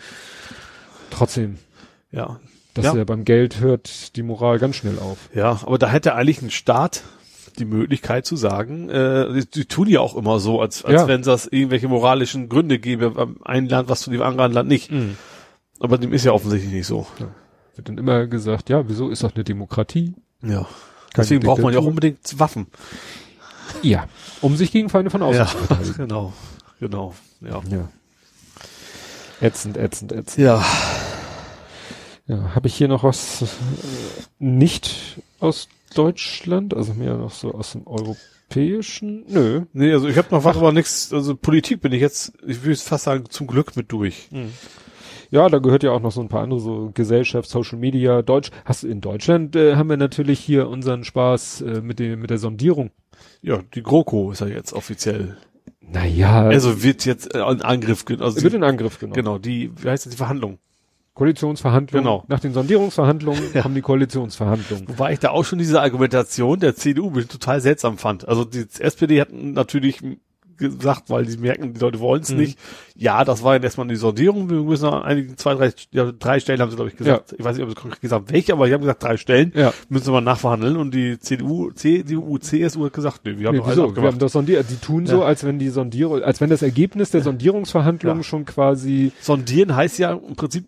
trotzdem, 1.10 1.56
Ja. 2.12 2.38
dass 2.74 2.84
Ja. 2.84 2.94
ja. 2.96 3.04
beim 3.04 3.24
Geld 3.24 3.60
hört 3.60 4.14
die 4.16 4.22
Moral 4.22 4.58
ganz 4.58 4.76
schnell 4.76 4.98
auf. 4.98 5.30
Ja, 5.34 5.60
aber 5.64 5.78
da 5.78 5.88
hätte 5.88 6.14
eigentlich 6.14 6.42
ein 6.42 6.50
Staat 6.50 7.02
die 7.58 7.64
Möglichkeit 7.64 8.26
zu 8.26 8.36
sagen, 8.36 8.88
äh, 8.88 9.32
die, 9.32 9.46
die 9.50 9.64
tun 9.66 9.88
ja 9.88 10.00
auch 10.00 10.16
immer 10.16 10.38
so, 10.40 10.60
als, 10.60 10.84
als 10.84 11.02
Ja. 11.02 11.08
wenn 11.08 11.22
das 11.22 11.46
irgendwelche 11.46 11.88
moralischen 11.88 12.48
Gründe 12.48 12.78
gäbe, 12.78 13.10
beim 13.10 13.36
einen 13.44 13.68
Land 13.68 13.88
was 13.88 14.00
zu 14.02 14.10
dem 14.10 14.22
anderen 14.22 14.52
Land 14.52 14.68
nicht. 14.68 14.90
Aber 15.80 15.98
dem 15.98 16.12
ist 16.12 16.24
ja 16.24 16.32
offensichtlich 16.32 16.72
nicht 16.72 16.86
so. 16.86 17.06
Wird 17.76 17.88
dann 17.88 17.98
immer 17.98 18.26
gesagt, 18.26 18.68
ja, 18.70 18.88
wieso 18.88 19.10
ist 19.10 19.22
doch 19.24 19.34
eine 19.34 19.44
Demokratie? 19.44 20.14
Ja. 20.42 20.66
Keine 21.12 21.24
Deswegen 21.26 21.42
braucht 21.42 21.62
man 21.62 21.72
ja 21.72 21.80
auch 21.80 21.86
unbedingt 21.86 22.38
Waffen. 22.38 22.66
Ja, 23.82 24.06
um 24.40 24.56
sich 24.56 24.70
gegen 24.72 24.88
Feinde 24.90 25.10
von 25.10 25.22
außen 25.22 25.38
Ja, 25.40 25.46
zu 25.46 25.56
verteidigen. 25.58 25.94
genau. 25.96 26.32
Genau. 26.80 27.14
Ja. 27.40 27.62
Ja. 27.70 27.88
Ätzend, 29.40 29.76
ätzend, 29.76 30.12
ätzend. 30.12 30.44
Ja. 30.44 30.64
Ja, 32.26 32.54
habe 32.54 32.68
ich 32.68 32.74
hier 32.74 32.88
noch 32.88 33.04
was 33.04 33.42
äh, 33.42 33.46
nicht 34.38 35.18
aus 35.40 35.68
Deutschland, 35.94 36.74
also 36.74 36.94
mehr 36.94 37.16
noch 37.16 37.30
so 37.30 37.52
aus 37.52 37.72
dem 37.72 37.86
europäischen? 37.86 39.24
Nö. 39.28 39.62
Nee, 39.72 39.92
also 39.92 40.08
ich 40.08 40.16
habe 40.18 40.28
noch 40.30 40.44
was, 40.44 40.56
aber 40.56 40.72
nichts, 40.72 41.12
also 41.12 41.34
Politik 41.36 41.80
bin 41.80 41.92
ich 41.92 42.00
jetzt, 42.00 42.32
ich 42.46 42.62
würde 42.64 42.76
fast 42.78 43.04
sagen, 43.04 43.24
zum 43.28 43.46
Glück 43.46 43.76
mit 43.76 43.90
durch. 43.92 44.28
Ja, 45.30 45.48
da 45.48 45.58
gehört 45.58 45.82
ja 45.82 45.90
auch 45.90 46.00
noch 46.00 46.12
so 46.12 46.20
ein 46.20 46.28
paar 46.28 46.42
andere, 46.42 46.60
so 46.60 46.90
Gesellschaft, 46.94 47.48
Social 47.48 47.78
Media, 47.78 48.22
Deutsch. 48.22 48.50
Hast 48.64 48.82
du 48.84 48.88
in 48.88 49.00
Deutschland 49.00 49.56
äh, 49.56 49.74
haben 49.76 49.88
wir 49.88 49.96
natürlich 49.96 50.38
hier 50.38 50.68
unseren 50.68 51.02
Spaß 51.04 51.62
äh, 51.62 51.80
mit 51.80 51.98
dem 51.98 52.20
mit 52.20 52.30
der 52.30 52.38
Sondierung. 52.38 52.90
Ja, 53.42 53.60
die 53.74 53.82
GroKo 53.82 54.30
ist 54.32 54.40
ja 54.40 54.46
jetzt 54.46 54.72
offiziell 54.72 55.36
Naja, 55.80 56.42
Also 56.44 56.82
wird 56.82 57.04
jetzt 57.04 57.34
äh, 57.34 57.38
in 57.38 57.62
Angriff 57.62 58.04
genommen. 58.04 58.24
Also 58.24 58.42
wird 58.42 58.54
in 58.54 58.62
Angriff 58.64 58.98
genommen. 58.98 59.14
genau, 59.14 59.38
die, 59.38 59.72
wie 59.76 59.88
heißt 59.88 60.06
das, 60.06 60.12
die 60.12 60.16
Verhandlung. 60.16 60.58
Koalitionsverhandlungen. 61.14 62.04
Genau. 62.04 62.24
Nach 62.28 62.40
den 62.40 62.52
Sondierungsverhandlungen 62.52 63.42
Ja. 63.54 63.62
kommen 63.62 63.74
die 63.74 63.82
Koalitionsverhandlungen. 63.82 64.88
Wobei 64.88 65.12
ich 65.12 65.20
da 65.20 65.30
auch 65.30 65.44
schon 65.44 65.58
diese 65.58 65.80
Argumentation 65.80 66.58
der 66.60 66.74
CDU 66.74 67.10
total 67.22 67.60
seltsam 67.60 67.98
fand. 67.98 68.26
Also 68.28 68.44
die 68.44 68.66
SPD 68.80 69.20
hat 69.20 69.32
natürlich 69.32 70.00
gesagt, 70.56 71.10
weil 71.10 71.24
die 71.26 71.36
merken, 71.36 71.74
die 71.74 71.80
Leute 71.80 71.98
wollen 71.98 72.22
es 72.22 72.30
Mhm. 72.30 72.36
nicht. 72.38 72.58
Ja, 72.94 73.24
das 73.24 73.42
war 73.42 73.54
jetzt 73.54 73.64
erstmal 73.64 73.88
die 73.88 73.96
Sondierung. 73.96 74.48
Wir 74.48 74.60
müssen 74.62 74.84
noch 74.84 75.02
einige, 75.02 75.34
zwei, 75.34 75.54
drei, 75.54 75.72
ja, 75.90 76.12
drei 76.12 76.38
Stellen 76.38 76.60
haben 76.60 76.70
sie, 76.70 76.76
glaube 76.76 76.90
ich, 76.90 76.96
gesagt. 76.96 77.34
Ich 77.36 77.44
weiß 77.44 77.56
nicht, 77.56 77.64
ob 77.64 77.70
sie 77.70 77.74
konkret 77.74 78.00
gesagt 78.00 78.30
welche, 78.32 78.52
aber 78.52 78.66
die 78.68 78.72
haben 78.72 78.80
gesagt, 78.82 79.02
drei 79.02 79.16
Stellen 79.16 79.52
Ja. 79.56 79.72
müssen 79.88 80.06
wir 80.06 80.12
mal 80.12 80.20
nachverhandeln. 80.20 80.76
Und 80.76 80.94
die 80.94 81.18
CDU, 81.18 81.70
CDU, 81.72 82.38
CSU 82.38 82.84
hat 82.84 82.92
gesagt, 82.92 83.22
nee, 83.24 83.36
wir 83.36 83.48
haben 83.48 83.54
Nee, 83.56 83.62
doch 83.62 83.68
wieso? 83.70 83.96
Wir 83.96 84.02
haben 84.04 84.18
das 84.20 84.30
sondiert. 84.32 84.66
Die 84.70 84.76
tun 84.76 85.06
so, 85.06 85.20
Ja. 85.22 85.26
als 85.26 85.42
wenn 85.44 85.58
die 85.58 85.70
Sondierung, 85.70 86.22
als 86.22 86.40
wenn 86.40 86.50
das 86.50 86.62
Ergebnis 86.62 87.10
der 87.10 87.22
Sondierungsverhandlungen 87.22 88.20
Ja. 88.20 88.24
schon 88.24 88.44
quasi, 88.44 89.10
Sondieren 89.20 89.74
heißt 89.74 89.98
ja 89.98 90.12
im 90.12 90.36
Prinzip 90.36 90.66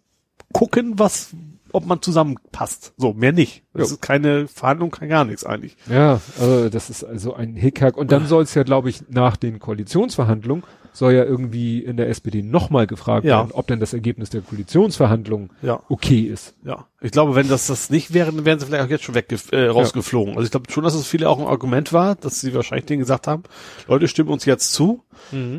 gucken, 0.52 0.98
was, 0.98 1.30
ob 1.72 1.86
man 1.86 2.00
zusammenpasst. 2.02 2.94
So, 2.96 3.12
mehr 3.12 3.32
nicht. 3.32 3.62
Das 3.74 3.90
Jo. 3.90 3.94
ist 3.96 4.02
keine 4.02 4.48
Verhandlung, 4.48 4.90
kein 4.90 5.08
gar 5.08 5.24
nichts 5.24 5.44
eigentlich. 5.44 5.76
ja, 5.90 6.20
also 6.40 6.68
das 6.68 6.90
ist 6.90 7.04
also 7.04 7.34
ein 7.34 7.54
Hickhack. 7.56 7.96
Und 7.96 8.12
dann 8.12 8.26
soll 8.26 8.42
es 8.44 8.54
ja, 8.54 8.62
glaube 8.62 8.88
ich, 8.88 9.08
nach 9.08 9.36
den 9.36 9.58
Koalitionsverhandlungen 9.58 10.64
soll 10.96 11.12
ja 11.12 11.24
irgendwie 11.24 11.80
in 11.80 11.96
der 11.96 12.08
SPD 12.08 12.42
nochmal 12.42 12.86
gefragt 12.86 13.24
Ja. 13.26 13.38
werden, 13.38 13.52
ob 13.52 13.66
denn 13.66 13.80
das 13.80 13.92
Ergebnis 13.92 14.30
der 14.30 14.40
Koalitionsverhandlungen 14.40 15.50
Ja. 15.62 15.80
okay 15.88 16.20
ist. 16.20 16.54
Ja, 16.64 16.86
ich 17.00 17.10
glaube, 17.10 17.34
wenn 17.34 17.48
das 17.48 17.66
das 17.66 17.90
nicht 17.90 18.14
wäre, 18.14 18.32
dann 18.32 18.44
wären 18.44 18.58
sie 18.58 18.66
vielleicht 18.66 18.84
auch 18.84 18.88
jetzt 18.90 19.04
schon 19.04 19.14
weg 19.14 19.26
äh, 19.52 19.66
rausgeflogen. 19.66 20.34
Also 20.34 20.44
ich 20.44 20.50
glaube 20.50 20.70
schon, 20.70 20.84
dass 20.84 20.94
es 20.94 21.06
viele 21.06 21.28
auch 21.28 21.38
ein 21.38 21.46
Argument 21.46 21.92
war, 21.92 22.14
dass 22.14 22.40
sie 22.40 22.54
wahrscheinlich 22.54 22.86
denen 22.86 23.00
gesagt 23.00 23.26
haben, 23.26 23.42
Leute, 23.88 24.08
stimmen 24.08 24.30
uns 24.30 24.44
jetzt 24.46 24.72
zu, 24.72 25.02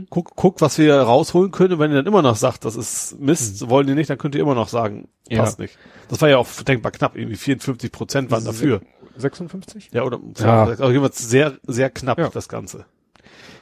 guck, 0.09 0.35
guck, 0.35 0.61
was 0.61 0.77
wir 0.77 0.95
rausholen 0.95 1.51
können. 1.51 1.73
Und 1.73 1.79
wenn 1.79 1.91
ihr 1.91 1.97
dann 1.97 2.05
immer 2.07 2.21
noch 2.21 2.35
sagt, 2.35 2.65
das 2.65 2.75
ist 2.75 3.19
Mist, 3.19 3.69
wollen 3.69 3.87
die 3.87 3.93
nicht, 3.95 4.09
dann 4.09 4.17
könnt 4.17 4.33
ihr 4.35 4.41
immer 4.41 4.55
noch 4.55 4.69
sagen, 4.69 5.07
Ja. 5.29 5.41
passt 5.43 5.59
nicht. 5.59 5.77
Das 6.09 6.19
war 6.21 6.29
ja 6.29 6.37
auch 6.37 6.47
denkbar 6.67 6.91
knapp, 6.91 7.15
irgendwie 7.15 7.35
54 7.35 7.91
Prozent 7.91 8.31
waren 8.31 8.43
dafür. 8.45 8.81
56? 9.17 9.89
Ja, 9.93 10.03
oder 10.03 10.19
Ja. 10.39 10.63
also 10.65 10.87
jedenfalls 10.89 11.29
sehr, 11.29 11.53
sehr 11.67 11.89
knapp 11.89 12.17
Ja. 12.17 12.29
das 12.29 12.49
Ganze. 12.49 12.85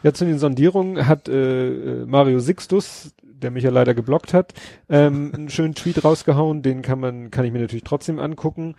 Ja, 0.06 0.14
zu 0.14 0.24
den 0.24 0.38
Sondierungen 0.38 1.08
hat 1.08 1.28
äh, 1.28 1.68
äh, 2.04 2.06
Mario 2.06 2.40
Sixtus, 2.40 3.16
der 3.24 3.50
mich 3.50 3.64
ja 3.64 3.72
leider 3.72 3.96
geblockt 3.96 4.34
hat, 4.36 4.54
ähm, 4.88 5.32
einen 5.36 5.50
schönen 5.50 5.74
Tweet 5.74 6.04
rausgehauen, 6.04 6.62
den 6.62 6.84
kann 6.84 7.00
man, 7.00 7.32
kann 7.32 7.44
ich 7.44 7.52
mir 7.52 7.60
natürlich 7.60 7.84
trotzdem 7.84 8.20
angucken. 8.20 8.76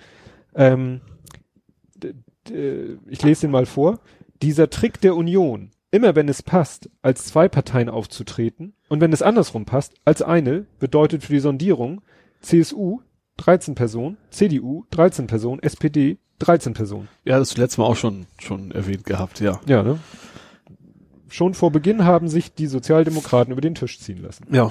Ähm, 0.55 1.01
d- 1.97 2.15
ich 3.09 3.23
lese 3.23 3.43
den 3.43 3.51
mal 3.51 3.67
vor. 3.67 3.99
Dieser 4.41 4.71
Trick 4.71 5.01
der 5.01 5.17
Union, 5.17 5.73
immer 5.91 6.15
wenn 6.15 6.29
es 6.29 6.43
passt, 6.45 6.89
als 7.03 7.25
zwei 7.25 7.49
Parteien 7.49 7.89
aufzutreten 7.89 8.75
und 8.89 9.01
wenn 9.01 9.13
es 9.13 9.21
andersrum 9.23 9.65
passt, 9.65 9.95
als 10.05 10.23
eine, 10.23 10.67
bedeutet 10.79 11.25
für 11.25 11.33
die 11.33 11.41
Sondierung 11.41 12.03
CSU 12.41 13.01
13 13.39 13.75
Personen, 13.75 14.17
CDU 14.31 14.85
13 14.93 15.27
Personen, 15.27 15.61
SPD 15.61 16.19
13 16.39 16.75
Personen. 16.75 17.09
Ja, 17.25 17.39
das 17.41 17.57
letzte 17.57 17.81
Mal 17.81 17.89
auch 17.89 17.97
schon, 17.97 18.27
schon 18.39 18.71
erwähnt 18.71 19.05
gehabt, 19.05 19.41
ja. 19.41 19.61
Ja, 19.67 19.83
ne? 19.83 19.99
Schon 21.29 21.55
vor 21.55 21.71
Beginn 21.73 22.05
haben 22.05 22.29
sich 22.29 22.53
die 22.55 22.67
Sozialdemokraten 22.67 23.53
über 23.53 23.61
den 23.61 23.75
Tisch 23.75 23.99
ziehen 23.99 24.23
lassen. 24.23 24.47
Ja. 24.51 24.71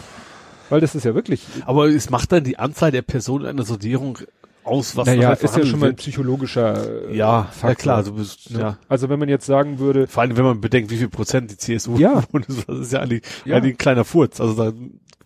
Weil 0.69 0.81
das 0.81 0.95
ist 0.95 1.03
ja 1.03 1.13
wirklich, 1.13 1.45
Aber 1.65 1.87
es 1.87 2.09
macht 2.09 2.31
dann 2.31 2.43
die 2.43 2.57
Anzahl 2.57 2.91
der 2.91 3.01
Personen 3.03 3.45
einer 3.45 3.63
Sondierung 3.63 4.17
aus, 4.63 4.97
was 4.97 5.05
naja, 5.05 5.29
nachher 5.29 5.43
ist 5.43 5.57
ja 5.57 5.63
schon 5.65 5.79
mal 5.79 5.89
ein 5.89 5.95
psychologischer 5.95 7.09
äh, 7.09 7.15
Ja, 7.15 7.43
Faktor. 7.43 7.69
ja 7.69 7.75
klar, 7.75 8.03
du 8.03 8.13
bist, 8.15 8.49
Ne? 8.49 8.59
ja. 8.59 8.77
Also 8.89 9.09
wenn 9.09 9.19
man 9.19 9.29
jetzt 9.29 9.45
sagen 9.45 9.77
würde, 9.77 10.07
Vor 10.07 10.23
allem, 10.23 10.35
wenn 10.37 10.43
man 10.43 10.59
bedenkt, 10.61 10.89
wie 10.89 10.97
viel 10.97 11.07
Prozent 11.09 11.51
die 11.51 11.57
CSU 11.57 11.97
Ja. 11.97 12.23
das 12.67 12.79
ist 12.79 12.91
ja 12.93 13.01
eigentlich, 13.01 13.21
Ja. 13.45 13.57
eigentlich 13.57 13.75
ein 13.75 13.77
kleiner 13.77 14.05
Furz. 14.05 14.41
Also 14.41 14.55
da 14.55 14.73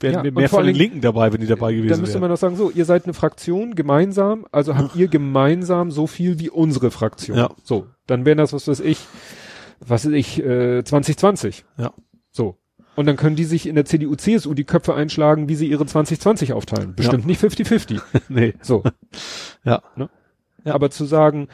wären 0.02 0.26
Ja, 0.26 0.32
mehr 0.32 0.50
von 0.50 0.66
den 0.66 0.76
Linken 0.76 1.00
dabei, 1.00 1.32
wenn 1.32 1.40
die 1.40 1.48
dabei 1.48 1.72
gewesen 1.72 1.90
dann 1.90 2.02
müsste 2.02 2.16
wären. 2.16 2.22
man 2.22 2.30
doch 2.32 2.38
sagen, 2.38 2.58
so, 2.58 2.70
ihr 2.70 2.84
seid 2.84 3.06
eine 3.06 3.14
Fraktion 3.14 3.76
gemeinsam, 3.76 4.46
also 4.52 4.76
habt 4.76 4.98
ihr 4.98 5.08
gemeinsam 5.10 5.90
so 5.92 6.06
viel 6.06 6.38
wie 6.40 6.50
unsere 6.50 6.92
Fraktion. 6.92 7.38
Ja. 7.38 7.50
So, 7.64 7.86
dann 8.08 8.26
wären 8.26 8.40
das, 8.40 8.52
was 8.52 8.68
weiß 8.68 8.82
ich, 8.82 8.98
was 9.80 10.06
weiß 10.06 10.14
ich, 10.14 10.40
äh, 10.44 10.84
2020. 10.84 11.66
Ja. 11.78 11.94
So. 12.32 12.58
Und 12.96 13.06
dann 13.06 13.16
können 13.16 13.36
die 13.38 13.46
sich 13.46 13.66
in 13.68 13.76
der 13.76 13.86
CDU, 13.86 14.16
CSU 14.16 14.54
die 14.54 14.66
Köpfe 14.66 14.94
einschlagen, 14.94 15.48
wie 15.48 15.56
sie 15.56 15.68
ihre 15.70 15.86
2020 15.86 16.54
aufteilen. 16.54 16.96
Bestimmt 16.96 17.26
nicht 17.26 17.42
50-50. 17.42 18.02
nee. 18.30 18.54
So. 18.62 18.84
Ja. 19.64 19.82
Ja. 19.96 20.10
Aber 20.74 20.90
zu 20.92 21.06
sagen, 21.06 21.48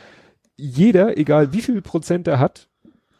jeder, 0.57 1.17
egal 1.17 1.53
wie 1.53 1.61
viel 1.61 1.81
Prozent 1.81 2.27
er 2.27 2.39
hat, 2.39 2.67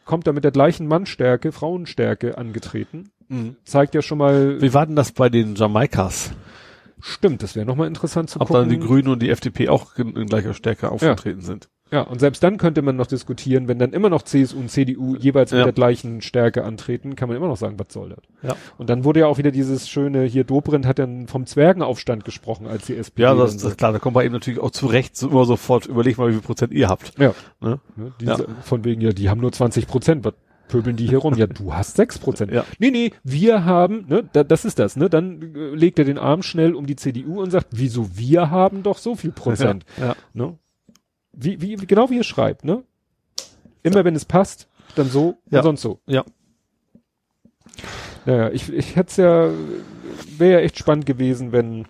kommt 0.04 0.26
da 0.26 0.32
mit 0.32 0.42
der 0.44 0.50
gleichen 0.50 0.86
Mannstärke, 0.88 1.52
Frauenstärke 1.52 2.38
angetreten, 2.38 3.10
Mhm. 3.28 3.56
zeigt 3.64 3.96
ja 3.96 4.02
schon 4.02 4.18
mal, 4.18 4.60
Wie 4.62 4.72
war 4.72 4.86
denn 4.86 4.94
das 4.94 5.10
bei 5.10 5.28
den 5.28 5.56
Jamaikas? 5.56 6.30
stimmt, 7.00 7.42
das 7.42 7.56
wäre 7.56 7.66
nochmal 7.66 7.88
interessant 7.88 8.30
zu 8.30 8.40
Ob 8.40 8.46
gucken. 8.48 8.62
dann 8.62 8.68
die 8.70 8.78
Grünen 8.78 9.08
und 9.08 9.20
die 9.20 9.30
FDP 9.30 9.68
auch 9.68 9.96
in, 9.98 10.14
in 10.16 10.26
gleicher 10.28 10.54
Stärke 10.54 10.90
aufgetreten 10.92 11.40
sind? 11.40 11.68
Ja, 11.92 12.00
und 12.02 12.18
selbst 12.18 12.42
dann 12.42 12.58
könnte 12.58 12.82
man 12.82 12.96
noch 12.96 13.06
diskutieren, 13.06 13.68
wenn 13.68 13.78
dann 13.78 13.92
immer 13.92 14.08
noch 14.10 14.22
CSU 14.22 14.58
und 14.58 14.70
CDU 14.70 15.14
jeweils 15.16 15.52
mit 15.52 15.58
Ja. 15.58 15.64
der 15.64 15.72
gleichen 15.72 16.20
Stärke 16.20 16.64
antreten, 16.64 17.14
kann 17.14 17.28
man 17.28 17.36
immer 17.36 17.46
noch 17.46 17.56
sagen, 17.56 17.78
was 17.78 17.92
soll 17.92 18.08
das? 18.08 18.18
Ja. 18.42 18.56
Und 18.76 18.90
dann 18.90 19.04
wurde 19.04 19.20
ja 19.20 19.26
auch 19.28 19.38
wieder 19.38 19.52
dieses 19.52 19.88
schöne, 19.88 20.24
hier 20.24 20.42
Dobrindt 20.42 20.84
hat 20.84 20.98
dann 20.98 21.28
vom 21.28 21.46
Zwergenaufstand 21.46 22.24
gesprochen, 22.24 22.66
als 22.66 22.86
die 22.86 22.96
SPD. 22.96 23.22
Ja, 23.22 23.30
dann 23.30 23.38
das, 23.38 23.52
so- 23.60 23.68
das 23.68 23.76
klar, 23.76 23.92
da 23.92 24.00
kommt 24.00 24.14
man 24.16 24.24
eben 24.24 24.32
natürlich 24.34 24.58
auch 24.58 24.72
zurecht 24.72 25.16
so 25.16 25.28
immer 25.30 25.44
sofort, 25.44 25.86
überleg 25.86 26.18
mal, 26.18 26.28
wie 26.28 26.32
viel 26.32 26.42
Prozent 26.42 26.72
ihr 26.72 26.88
habt. 26.88 27.12
ja. 27.18 27.34
Ne? 27.60 27.80
Diese, 28.20 28.46
Von 28.62 28.84
wegen, 28.84 29.00
ja, 29.00 29.10
die 29.10 29.30
haben 29.30 29.40
nur 29.40 29.52
20 29.52 29.86
Prozent, 29.86 30.24
was 30.24 30.34
pöbeln 30.68 30.96
die 30.96 31.06
hier 31.06 31.18
rum? 31.18 31.34
Ja, 31.34 31.46
du 31.46 31.72
hast 31.72 31.94
6 31.96 32.18
Prozent. 32.18 32.50
Ja. 32.50 32.64
Nee, 32.80 32.90
nee, 32.90 33.12
wir 33.22 33.64
haben, 33.64 34.06
ne, 34.08 34.24
da, 34.32 34.42
das 34.42 34.64
ist 34.64 34.80
das, 34.80 34.96
ne, 34.96 35.08
dann 35.08 35.54
äh, 35.54 35.74
legt 35.76 36.00
er 36.00 36.04
den 36.04 36.18
Arm 36.18 36.42
schnell 36.42 36.74
um 36.74 36.86
die 36.86 36.96
CDU 36.96 37.40
und 37.40 37.52
sagt, 37.52 37.68
wieso 37.70 38.18
wir 38.18 38.50
haben 38.50 38.82
doch 38.82 38.98
so 38.98 39.14
viel 39.14 39.30
Prozent, 39.30 39.84
Ja. 40.00 40.16
ne? 40.34 40.58
Wie, 41.36 41.60
wie, 41.60 41.76
genau 41.76 42.10
wie 42.10 42.16
ihr 42.16 42.24
schreibt, 42.24 42.64
ne? 42.64 42.82
Immer 43.82 44.04
wenn 44.04 44.16
es 44.16 44.24
passt, 44.24 44.68
dann 44.96 45.08
so 45.08 45.36
Ja. 45.50 45.58
und 45.60 45.64
sonst 45.64 45.82
so. 45.82 46.00
Ja. 46.06 46.24
Naja, 48.24 48.50
ich, 48.50 48.72
ich 48.72 48.96
hätte 48.96 49.10
es 49.10 49.16
ja, 49.16 49.50
wäre 50.38 50.52
ja 50.54 50.58
echt 50.60 50.78
spannend 50.78 51.06
gewesen, 51.06 51.52
wenn, 51.52 51.86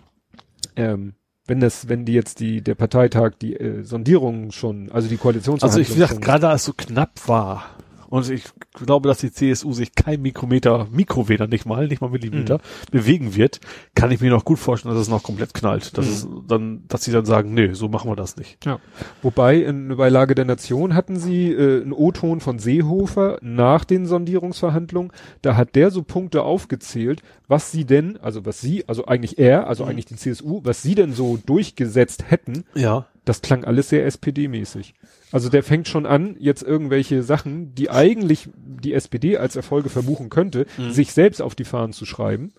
ähm, 0.75 1.13
wenn 1.47 1.59
das, 1.59 1.89
wenn 1.89 2.05
die 2.05 2.13
jetzt 2.13 2.39
die, 2.39 2.61
der 2.61 2.75
Parteitag 2.75 3.31
die 3.41 3.55
äh, 3.55 3.83
Sondierungen 3.83 4.51
schon, 4.51 4.91
also 4.91 5.07
die 5.07 5.15
Also 5.15 5.21
Koalitionsverhandlungen 5.23 5.81
ich, 5.83 5.89
wie 5.89 5.93
gesagt, 5.95 6.11
schon- 6.13 6.21
gerade 6.21 6.49
als 6.49 6.61
es 6.61 6.65
so 6.65 6.73
knapp 6.73 7.27
war, 7.27 7.65
und 8.09 8.29
ich 8.29 8.43
glaube, 8.73 9.07
dass 9.07 9.19
die 9.19 9.31
CSU 9.31 9.73
sich 9.73 9.95
kein 9.95 10.21
Mikrometer, 10.21 10.87
Mikroweder 10.91 11.47
nicht 11.47 11.65
mal, 11.65 11.87
nicht 11.87 12.01
mal 12.01 12.09
Millimeter, 12.09 12.59
bewegen 12.91 13.35
wird, 13.35 13.59
kann 13.95 14.11
ich 14.11 14.21
mir 14.21 14.29
noch 14.29 14.45
gut 14.45 14.59
vorstellen, 14.59 14.93
dass 14.93 15.03
es 15.03 15.09
noch 15.09 15.23
komplett 15.23 15.53
knallt. 15.53 15.97
Dass 15.97 16.07
es 16.07 16.27
dann, 16.47 16.83
dass 16.87 17.03
sie 17.03 17.11
dann 17.11 17.25
sagen, 17.25 17.53
nee, 17.53 17.73
so 17.73 17.89
machen 17.89 18.09
wir 18.09 18.15
das 18.15 18.37
nicht. 18.37 18.63
Ja. 18.65 18.79
Wobei 19.21 19.57
in, 19.57 19.95
bei 19.97 20.09
Lage 20.09 20.35
der 20.35 20.45
Nation 20.45 20.93
hatten 20.93 21.17
sie 21.17 21.51
äh, 21.51 21.81
einen 21.81 21.93
O-Ton 21.93 22.39
von 22.39 22.59
Seehofer 22.59 23.39
nach 23.41 23.83
den 23.83 24.05
Sondierungsverhandlungen. 24.05 25.11
Da 25.41 25.55
hat 25.55 25.75
der 25.75 25.91
so 25.91 26.03
Punkte 26.03 26.43
aufgezählt, 26.43 27.21
was 27.47 27.71
sie 27.71 27.85
denn, 27.85 28.17
also 28.17 28.45
was 28.45 28.61
sie, 28.61 28.87
also 28.87 29.05
eigentlich 29.05 29.37
er, 29.39 29.67
also 29.67 29.85
eigentlich 29.85 30.05
die 30.05 30.15
CSU, 30.15 30.61
was 30.63 30.81
sie 30.81 30.95
denn 30.95 31.13
so 31.13 31.37
durchgesetzt 31.45 32.29
hätten. 32.29 32.63
Ja. 32.75 33.07
Das 33.25 33.41
klang 33.41 33.65
alles 33.65 33.89
sehr 33.89 34.05
SPD-mäßig. 34.05 34.93
Also 35.31 35.49
der 35.49 35.61
fängt 35.63 35.87
schon 35.87 36.05
an, 36.05 36.35
jetzt 36.39 36.63
irgendwelche 36.63 37.21
Sachen, 37.23 37.75
die 37.75 37.89
eigentlich 37.89 38.49
die 38.55 38.93
SPD 38.93 39.37
als 39.37 39.55
Erfolge 39.55 39.89
verbuchen 39.89 40.29
könnte, 40.29 40.65
sich 40.89 41.11
selbst 41.11 41.41
auf 41.41 41.53
die 41.55 41.65
Fahnen 41.65 41.91
zu 41.93 42.05
schreiben. 42.05 42.53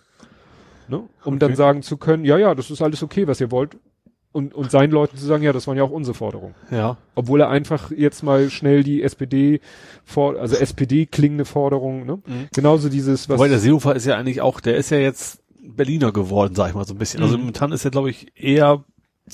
Ne? 0.88 0.98
Um 1.24 1.34
Okay. 1.34 1.38
dann 1.38 1.56
sagen 1.56 1.82
zu 1.82 1.96
können, 1.96 2.24
ja, 2.24 2.36
ja, 2.38 2.54
das 2.54 2.70
ist 2.70 2.82
alles 2.82 3.02
okay, 3.02 3.26
was 3.26 3.40
ihr 3.40 3.50
wollt. 3.50 3.76
Und, 4.30 4.54
und 4.54 4.70
seinen 4.70 4.90
Leuten 4.92 5.16
zu 5.16 5.24
sagen, 5.24 5.42
ja, 5.42 5.54
das 5.54 5.66
waren 5.66 5.78
ja 5.78 5.82
auch 5.82 5.90
unsere 5.90 6.14
Forderungen. 6.14 6.54
Ja. 6.70 6.98
Obwohl 7.14 7.40
er 7.40 7.48
einfach 7.48 7.90
jetzt 7.90 8.22
mal 8.22 8.50
schnell 8.50 8.84
die 8.84 9.02
SPD 9.02 9.60
vor, 10.04 10.38
also 10.38 10.54
SPD 10.54 11.06
klingende 11.06 11.46
Forderung, 11.46 12.04
ne? 12.04 12.18
Genauso 12.54 12.90
dieses, 12.90 13.28
was. 13.30 13.38
Wobei 13.38 13.48
der 13.48 13.58
Seehofer 13.58 13.96
ist 13.96 14.04
ja 14.04 14.16
eigentlich 14.16 14.42
auch, 14.42 14.60
der 14.60 14.76
ist 14.76 14.90
ja 14.90 14.98
jetzt 14.98 15.42
Berliner 15.62 16.12
geworden, 16.12 16.54
sag 16.54 16.68
ich 16.68 16.74
mal 16.74 16.84
so 16.84 16.92
ein 16.94 16.98
bisschen. 16.98 17.22
Also 17.22 17.34
Mhm. 17.36 17.40
momentan 17.44 17.72
ist 17.72 17.84
ja, 17.84 17.90
glaube 17.90 18.10
ich, 18.10 18.26
eher 18.36 18.84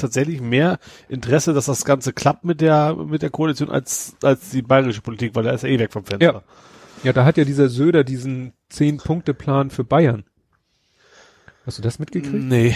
tatsächlich 0.00 0.40
mehr 0.40 0.78
Interesse, 1.08 1.52
dass 1.52 1.66
das 1.66 1.84
Ganze 1.84 2.12
klappt 2.12 2.44
mit 2.44 2.60
der, 2.60 2.94
mit 2.94 3.22
der 3.22 3.30
Koalition 3.30 3.70
als, 3.70 4.16
als 4.22 4.50
die 4.50 4.62
bayerische 4.62 5.00
Politik, 5.00 5.34
weil 5.34 5.44
da 5.44 5.50
ist 5.52 5.64
er 5.64 5.70
eh 5.70 5.78
weg 5.78 5.92
vom 5.92 6.04
Fenster. 6.04 6.42
ja, 7.02 7.12
da 7.12 7.24
hat 7.24 7.36
ja 7.36 7.44
dieser 7.44 7.68
Söder 7.68 8.04
diesen 8.04 8.52
Zehn-Punkte-Plan 8.70 9.70
für 9.70 9.84
Bayern. 9.84 10.24
Hast 11.66 11.78
du 11.78 11.82
das 11.82 11.98
mitgekriegt? 11.98 12.44
Nee. 12.44 12.74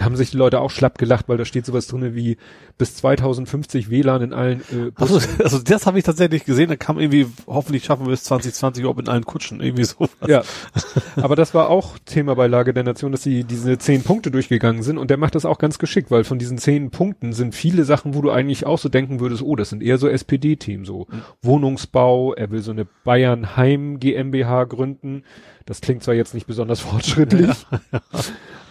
haben 0.00 0.14
sich 0.14 0.30
die 0.30 0.36
Leute 0.36 0.60
auch 0.60 0.70
schlapp 0.70 0.96
gelacht, 0.96 1.28
weil 1.28 1.38
da 1.38 1.44
steht 1.44 1.66
sowas 1.66 1.88
drinne 1.88 2.14
wie 2.14 2.36
bis 2.78 2.94
2050 2.94 3.90
WLAN 3.90 4.22
in 4.22 4.32
allen 4.32 4.60
äh, 4.70 4.92
Also, 4.94 5.14
Bussen. 5.14 5.42
also 5.42 5.58
das 5.58 5.86
habe 5.86 5.98
ich 5.98 6.04
tatsächlich 6.04 6.44
gesehen, 6.44 6.68
da 6.68 6.76
kam 6.76 7.00
irgendwie, 7.00 7.26
hoffentlich 7.48 7.84
schaffen 7.84 8.06
wir 8.06 8.12
es 8.12 8.22
2020 8.22 8.84
auch 8.84 8.96
in 8.98 9.08
allen 9.08 9.24
Kutschen, 9.24 9.60
irgendwie 9.60 9.82
so. 9.82 10.08
Ja, 10.24 10.42
aber 11.16 11.34
das 11.34 11.52
war 11.52 11.68
auch 11.68 11.98
Thema 12.04 12.36
bei 12.36 12.46
Lage 12.46 12.72
der 12.72 12.84
Nation, 12.84 13.10
dass 13.10 13.24
sie 13.24 13.42
diese 13.42 13.76
zehn 13.78 14.04
Punkte 14.04 14.30
durchgegangen 14.30 14.84
sind 14.84 14.98
und 14.98 15.10
der 15.10 15.16
macht 15.16 15.34
das 15.34 15.44
auch 15.44 15.58
ganz 15.58 15.80
geschickt, 15.80 16.12
weil 16.12 16.22
von 16.22 16.38
diesen 16.38 16.58
zehn 16.58 16.90
Punkten 16.90 17.32
sind 17.32 17.56
viele 17.56 17.82
Sachen, 17.84 18.14
wo 18.14 18.22
du 18.22 18.30
eigentlich 18.30 18.66
auch 18.66 18.78
so 18.78 18.88
denken 18.88 19.18
würdest, 19.18 19.42
oh, 19.42 19.56
das 19.56 19.70
sind 19.70 19.82
eher 19.82 19.98
so 19.98 20.06
SPD-Themen, 20.08 20.84
so 20.84 21.08
Wohnungsbau, 21.42 22.34
er 22.34 22.52
will 22.52 22.60
so 22.60 22.70
eine 22.70 22.86
Bayern 23.02 23.56
Heim 23.56 23.98
GmbH 23.98 24.62
gründen. 24.64 25.24
Das 25.68 25.82
klingt 25.82 26.02
zwar 26.02 26.14
jetzt 26.14 26.32
nicht 26.32 26.46
besonders 26.46 26.80
fortschrittlich, 26.88 27.50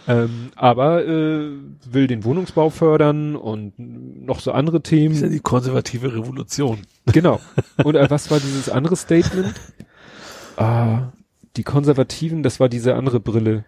ähm, 0.08 0.48
aber 0.56 1.06
äh, 1.06 1.48
will 1.88 2.08
den 2.08 2.24
Wohnungsbau 2.24 2.70
fördern 2.70 3.36
und 3.36 3.74
noch 3.78 4.40
so 4.40 4.50
andere 4.50 4.82
Themen. 4.82 5.14
ist 5.14 5.20
ja 5.22 5.28
die 5.28 5.38
konservative 5.38 6.12
Revolution. 6.12 6.80
Genau. 7.06 7.38
Und 7.84 7.94
äh, 7.94 8.10
was 8.10 8.32
war 8.32 8.40
dieses 8.40 8.68
andere 8.68 8.96
Statement? 8.96 9.54
Ah, 10.56 11.12
die 11.56 11.62
Konservativen, 11.62 12.42
das 12.42 12.58
war 12.58 12.68
diese 12.68 12.96
andere 12.96 13.20
Brille. 13.20 13.64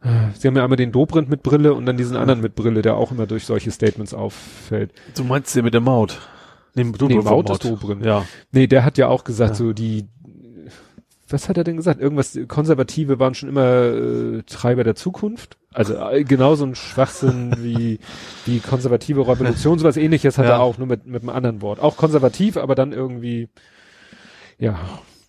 Ah, 0.00 0.30
Sie 0.34 0.48
haben 0.48 0.56
ja 0.56 0.64
einmal 0.64 0.76
den 0.78 0.90
Dobrindt 0.90 1.28
mit 1.28 1.44
Brille 1.44 1.74
und 1.74 1.86
dann 1.86 1.96
diesen 1.96 2.16
anderen 2.16 2.40
mit 2.40 2.56
Brille, 2.56 2.82
der 2.82 2.96
auch 2.96 3.12
immer 3.12 3.26
durch 3.28 3.44
solche 3.46 3.70
Statements 3.70 4.14
auffällt. 4.14 4.92
Du 5.16 5.22
meinst 5.22 5.54
den 5.54 5.62
mit 5.64 5.74
der 5.74 5.80
Maut? 5.80 6.18
Nee, 6.74 6.84
du 6.96 7.06
Nee, 7.06 7.18
Maut 7.18 7.50
ist 7.50 7.64
Dobrindt. 7.64 8.04
Ja. 8.04 8.24
Nee, 8.50 8.66
der 8.66 8.84
hat 8.84 8.98
ja 8.98 9.06
auch 9.06 9.22
gesagt, 9.22 9.50
Ja. 9.50 9.54
so 9.54 9.72
die, 9.72 10.08
was 11.32 11.48
hat 11.48 11.56
er 11.56 11.64
denn 11.64 11.76
gesagt? 11.76 12.00
Irgendwas, 12.00 12.38
Konservative 12.48 13.18
waren 13.18 13.34
schon 13.34 13.48
immer 13.48 13.82
äh, 13.84 14.42
Treiber 14.42 14.84
der 14.84 14.94
Zukunft. 14.94 15.56
Also 15.72 15.94
äh, 15.96 16.24
genauso 16.24 16.64
ein 16.64 16.74
Schwachsinn 16.74 17.54
wie, 17.62 18.00
wie 18.46 18.60
konservative 18.60 19.26
Revolution, 19.26 19.78
sowas 19.78 19.96
ähnliches 19.96 20.38
hat 20.38 20.46
Ja. 20.46 20.52
er 20.52 20.60
auch, 20.60 20.78
nur 20.78 20.86
mit, 20.86 21.06
mit 21.06 21.22
einem 21.22 21.30
anderen 21.30 21.62
Wort. 21.62 21.80
Auch 21.80 21.96
konservativ, 21.96 22.56
aber 22.56 22.74
dann 22.74 22.92
irgendwie, 22.92 23.48
ja, 24.58 24.78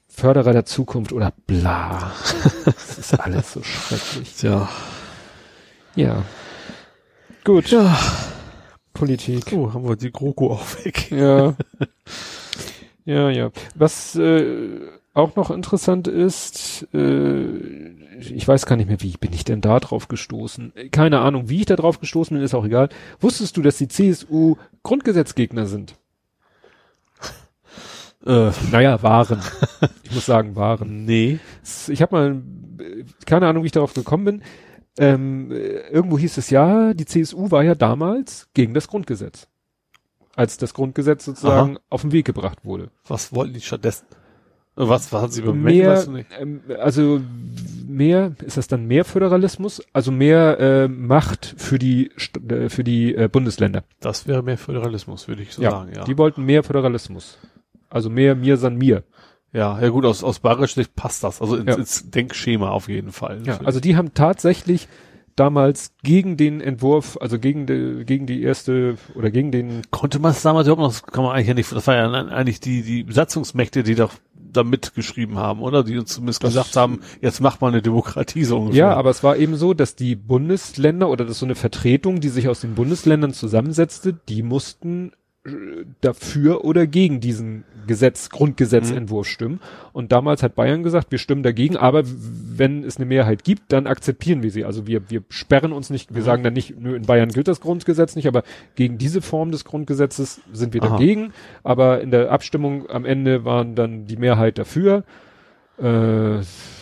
Förderer 0.10 0.52
der 0.54 0.66
Zukunft 0.66 1.14
oder 1.14 1.34
bla. 1.48 2.12
Das 2.66 2.98
ist 3.00 3.20
alles 3.20 3.54
so 3.54 3.64
schrecklich. 3.64 4.36
Tja. 4.38 4.70
Ja. 5.96 6.24
Gut. 7.44 7.72
Ja. 7.72 7.98
Politik. 8.94 9.54
Oh, 9.54 9.74
haben 9.74 9.88
wir 9.88 9.96
die 9.96 10.12
GroKo 10.12 10.52
auch 10.54 10.86
weg. 10.86 11.10
Ja. 11.12 11.56
ja, 13.06 13.30
ja. 13.30 13.52
Was 13.74 14.16
äh, 14.16 14.80
auch 15.14 15.36
noch 15.36 15.52
interessant 15.52 16.08
ist, 16.08 16.88
äh, 16.94 17.46
ich 18.20 18.48
weiß 18.48 18.66
gar 18.66 18.76
nicht 18.76 18.88
mehr, 18.88 19.02
wie 19.02 19.18
bin 19.18 19.34
ich 19.34 19.44
denn 19.44 19.62
da 19.62 19.80
drauf 19.80 20.08
gestoßen? 20.08 20.74
Keine 20.92 21.20
Ahnung, 21.20 21.50
wie 21.50 21.60
ich 21.60 21.66
da 21.66 21.76
drauf 21.76 22.00
gestoßen 22.00 22.36
bin, 22.36 22.44
ist 22.44 22.54
auch 22.54 22.66
egal. 22.66 22.90
Wusstest 23.20 23.58
du, 23.58 23.62
dass 23.62 23.78
die 23.78 23.88
CSU 23.88 24.56
Grundgesetzgegner 24.84 25.66
sind? 25.66 25.96
Äh, 28.26 28.52
Naja, 28.72 29.02
waren. 29.02 29.42
Ich 30.04 30.14
muss 30.14 30.26
sagen, 30.28 30.56
waren. 30.56 31.06
nee. 31.06 31.40
Ich 31.88 32.02
habe 32.02 32.16
mal, 32.16 32.42
äh, 32.80 33.04
keine 33.26 33.48
Ahnung, 33.48 33.64
wie 33.64 33.68
ich 33.68 33.72
darauf 33.72 33.94
gekommen 33.94 34.26
bin. 34.26 34.42
Ähm, 34.98 35.52
äh, 35.52 35.90
irgendwo 35.90 36.18
hieß 36.20 36.38
es 36.38 36.50
ja, 36.50 36.94
die 36.94 37.06
CSU 37.06 37.50
war 37.50 37.64
ja 37.64 37.76
damals 37.76 38.48
gegen 38.54 38.74
das 38.74 38.88
Grundgesetz. 38.88 39.48
Als 40.36 40.58
das 40.58 40.74
Grundgesetz 40.74 41.26
sozusagen 41.26 41.78
auf 41.90 42.02
den 42.02 42.12
Weg 42.12 42.26
gebracht 42.26 42.64
wurde. 42.64 42.92
Was 43.08 43.34
wollten 43.34 43.54
die 43.54 43.62
stattdessen? 43.62 44.06
Was, 44.76 45.12
was 45.12 45.22
hat 45.22 45.34
sie 45.34 45.42
bemängelt? 45.42 45.76
mehr, 45.84 45.90
Weißt 45.92 46.08
du 46.08 46.12
nicht? 46.12 46.30
ähm, 46.40 46.62
also 46.80 47.22
mehr, 47.88 48.32
ist 48.46 48.58
das 48.58 48.68
dann 48.68 48.86
mehr 48.88 49.04
Föderalismus? 49.06 49.82
Also 49.94 50.12
mehr 50.12 50.60
äh, 50.60 50.88
Macht 50.88 51.54
für 51.58 51.78
die 51.78 52.10
äh, 52.50 52.70
für 52.70 52.84
die 52.84 53.14
äh, 53.16 53.28
Bundesländer. 53.28 53.84
Das 54.00 54.28
wäre 54.28 54.42
mehr 54.44 54.58
Föderalismus, 54.58 55.28
würde 55.28 55.44
ich 55.44 55.54
so 55.54 55.62
ja, 55.62 55.72
sagen, 55.72 55.92
ja. 55.96 56.04
die 56.06 56.18
wollten 56.18 56.44
mehr 56.46 56.64
Föderalismus. 56.64 57.38
Also 57.90 58.10
mehr 58.10 58.36
mir 58.36 58.56
san 58.56 58.78
mir. 58.78 59.04
ja, 59.52 59.80
ja 59.82 59.90
gut, 59.90 60.06
aus, 60.06 60.24
aus 60.24 60.40
bayerischer 60.40 60.76
Sicht 60.76 60.96
passt 60.96 61.24
das. 61.26 61.42
Also 61.42 61.58
ins, 61.58 61.68
Ja. 61.68 61.76
ins 61.76 62.10
Denkschema 62.10 62.70
auf 62.70 62.88
jeden 62.88 63.12
Fall. 63.12 63.42
Ja, 63.46 63.60
also 63.66 63.82
die 63.82 63.98
haben 63.98 64.14
tatsächlich 64.14 64.88
damals 65.36 65.94
gegen 66.04 66.38
den 66.38 66.62
Entwurf, 66.62 67.18
also 67.20 67.40
gegen 67.40 67.66
die, 67.66 68.04
gegen 68.06 68.26
die 68.26 68.42
erste 68.44 68.96
oder 69.16 69.32
gegen 69.32 69.52
den 69.52 69.82
Konnte 69.92 70.20
man 70.20 70.32
es 70.32 70.42
damals 70.42 70.68
überhaupt 70.68 70.82
noch, 71.04 71.12
kann 71.12 71.24
man 71.24 71.34
eigentlich 71.36 71.48
ja 71.48 71.54
nicht, 71.54 71.72
das 71.72 71.88
war 71.88 71.96
ja 71.96 72.10
eigentlich 72.10 72.60
die, 72.62 72.84
die 72.84 73.04
Besatzungsmächte, 73.04 73.84
die 73.84 73.96
doch 73.96 74.14
da 74.54 74.64
mitgeschrieben 74.64 75.38
haben, 75.38 75.62
oder? 75.62 75.84
Die 75.84 75.98
uns 75.98 76.14
zumindest 76.14 76.44
Das- 76.44 76.54
gesagt 76.54 76.76
haben, 76.76 77.00
jetzt 77.22 77.42
macht 77.42 77.62
mal 77.62 77.70
eine 77.70 77.82
Demokratie 77.82 78.44
so 78.44 78.58
ungefähr. 78.58 78.80
Ja, 78.80 78.94
aber 78.96 79.10
es 79.10 79.24
war 79.24 79.38
eben 79.38 79.56
so, 79.56 79.74
dass 79.74 79.96
die 79.96 80.16
Bundesländer 80.16 81.10
oder 81.10 81.26
das 81.26 81.40
so 81.40 81.46
eine 81.46 81.56
Vertretung, 81.56 82.20
die 82.20 82.30
sich 82.30 82.48
aus 82.48 82.62
den 82.62 82.76
Bundesländern 82.76 83.34
zusammensetzte, 83.34 84.14
die 84.14 84.44
mussten 84.44 85.12
dafür 86.02 86.64
oder 86.66 86.86
gegen 86.86 87.20
diesen 87.20 87.64
Gesetz, 87.88 88.30
Grundgesetzentwurf 88.30 89.28
stimmen. 89.28 89.60
Und 89.92 90.12
damals 90.12 90.44
hat 90.44 90.54
Bayern 90.54 90.84
gesagt, 90.84 91.12
wir 91.12 91.18
stimmen 91.18 91.42
dagegen, 91.42 91.78
aber 91.78 92.04
wenn 92.06 92.84
es 92.84 92.98
eine 92.98 93.08
Mehrheit 93.08 93.44
gibt, 93.44 93.72
dann 93.72 93.88
akzeptieren 93.88 94.44
wir 94.44 94.52
sie. 94.52 94.66
Also 94.66 94.86
wir, 94.86 95.10
wir 95.10 95.24
sperren 95.30 95.72
uns 95.72 95.90
nicht, 95.90 96.14
wir 96.14 96.22
sagen 96.22 96.44
dann 96.44 96.54
nicht, 96.54 96.80
nö, 96.80 96.96
in 96.96 97.08
Bayern 97.08 97.30
gilt 97.30 97.48
das 97.48 97.60
Grundgesetz 97.60 98.16
nicht, 98.16 98.28
aber 98.28 98.44
gegen 98.76 99.00
diese 99.00 99.22
Form 99.22 99.52
des 99.52 99.66
Grundgesetzes 99.66 100.42
sind 100.54 100.76
wir 100.76 100.84
Aha. 100.84 100.92
dagegen. 100.92 101.34
Aber 101.64 102.02
in 102.02 102.12
der 102.12 102.32
Abstimmung 102.32 102.88
am 102.92 103.04
Ende 103.04 103.44
waren 103.44 103.74
dann 103.74 104.06
die 104.06 104.18
Mehrheit 104.18 104.60
dafür. 104.60 105.04
Äh, 105.80 106.42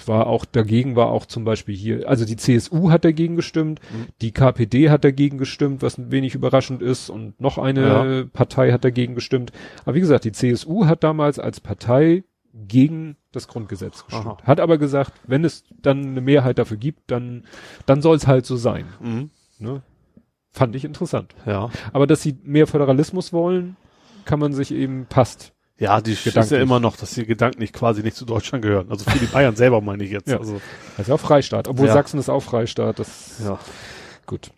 war 0.10 0.28
auch 0.28 0.44
dagegen 0.44 0.98
war 0.98 1.08
auch 1.08 1.26
zum 1.26 1.46
Beispiel 1.46 1.74
hier, 1.76 2.10
also 2.10 2.26
die 2.26 2.36
CSU 2.36 2.92
hat 2.92 3.06
dagegen 3.06 3.38
gestimmt, 3.38 3.80
Mhm. 3.94 4.08
die 4.22 4.32
KPD 4.34 4.90
hat 4.90 5.06
dagegen 5.06 5.38
gestimmt, 5.38 5.82
was 5.82 5.98
ein 5.98 6.12
wenig 6.12 6.36
überraschend 6.36 6.82
ist, 6.82 7.10
und 7.10 7.40
noch 7.40 7.58
eine 7.58 8.26
Partei 8.34 8.74
hat 8.74 8.84
dagegen 8.84 9.16
gestimmt. 9.16 9.54
Aber 9.86 9.96
wie 9.96 10.02
gesagt, 10.02 10.26
die 10.26 10.34
CSU 10.34 10.86
hat 10.88 11.04
damals 11.06 11.40
als 11.40 11.62
Partei 11.62 12.26
gegen 12.68 13.16
das 13.32 13.48
Grundgesetz 13.48 14.04
gestimmt. 14.06 14.40
Aha. 14.42 14.44
Hat 14.44 14.60
aber 14.60 14.78
gesagt, 14.78 15.14
wenn 15.28 15.46
es 15.46 15.64
dann 15.82 16.00
eine 16.04 16.22
Mehrheit 16.22 16.58
dafür 16.58 16.78
gibt, 16.78 17.12
dann, 17.12 17.44
dann 17.86 18.02
soll 18.02 18.18
es 18.18 18.28
halt 18.28 18.46
so 18.46 18.58
sein. 18.58 18.86
Mhm. 19.00 19.30
Ne? 19.60 19.82
Fand 20.52 20.76
ich 20.76 20.84
interessant. 20.84 21.36
Ja. 21.46 21.70
Aber 21.94 22.08
dass 22.08 22.24
sie 22.24 22.36
mehr 22.44 22.66
Föderalismus 22.66 23.32
wollen, 23.32 23.78
kann 24.26 24.40
man 24.40 24.52
sich 24.54 24.72
eben 24.74 25.06
passt. 25.08 25.54
Ja, 25.80 26.02
die 26.02 26.12
ist 26.12 26.26
ja 26.26 26.60
immer 26.60 26.80
noch, 26.80 26.98
dass 26.98 27.12
die 27.12 27.26
Gedanken 27.26 27.60
nicht 27.62 27.74
quasi 27.74 28.04
nicht 28.04 28.18
zu 28.18 28.26
Deutschland 28.26 28.64
gehören. 28.64 28.88
Also 28.90 29.10
für 29.10 29.18
die 29.18 29.28
Bayern 29.28 29.56
selber 29.56 29.80
meine 29.80 30.04
ich 30.04 30.12
jetzt. 30.12 30.28
Ja. 30.28 30.38
Also, 30.38 30.60
Das 30.98 31.00
ist 31.00 31.08
ja 31.08 31.16
auch 31.16 31.20
Freistaat, 31.20 31.68
obwohl 31.70 31.88
Ja. 31.88 31.94
Sachsen 31.94 32.20
ist 32.20 32.30
auch 32.30 32.42
Freistaat. 32.44 33.00
Das 33.00 33.42
ja. 33.44 33.58
gut. 34.26 34.52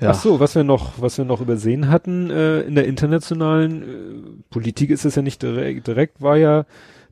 Ja. 0.00 0.10
Ach 0.10 0.14
so, 0.14 0.40
was 0.40 0.54
wir 0.54 0.64
noch, 0.64 0.92
was 0.98 1.16
wir 1.16 1.24
noch 1.24 1.40
übersehen 1.40 1.88
hatten 1.88 2.30
äh, 2.30 2.60
in 2.62 2.74
der 2.74 2.86
internationalen 2.86 3.82
äh, 3.82 4.42
Politik 4.50 4.90
ist 4.90 5.04
es 5.04 5.14
ja 5.14 5.22
nicht 5.22 5.42
direkt, 5.42 5.86
direkt 5.86 6.20
war 6.20 6.36
ja 6.36 6.66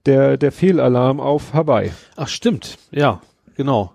der 0.04 0.36
der 0.36 0.52
Fehlalarm 0.52 1.20
auf 1.20 1.54
Hawaii. 1.54 1.92
Ach 2.16 2.28
stimmt, 2.28 2.76
ja, 2.90 3.22
genau. 3.54 3.94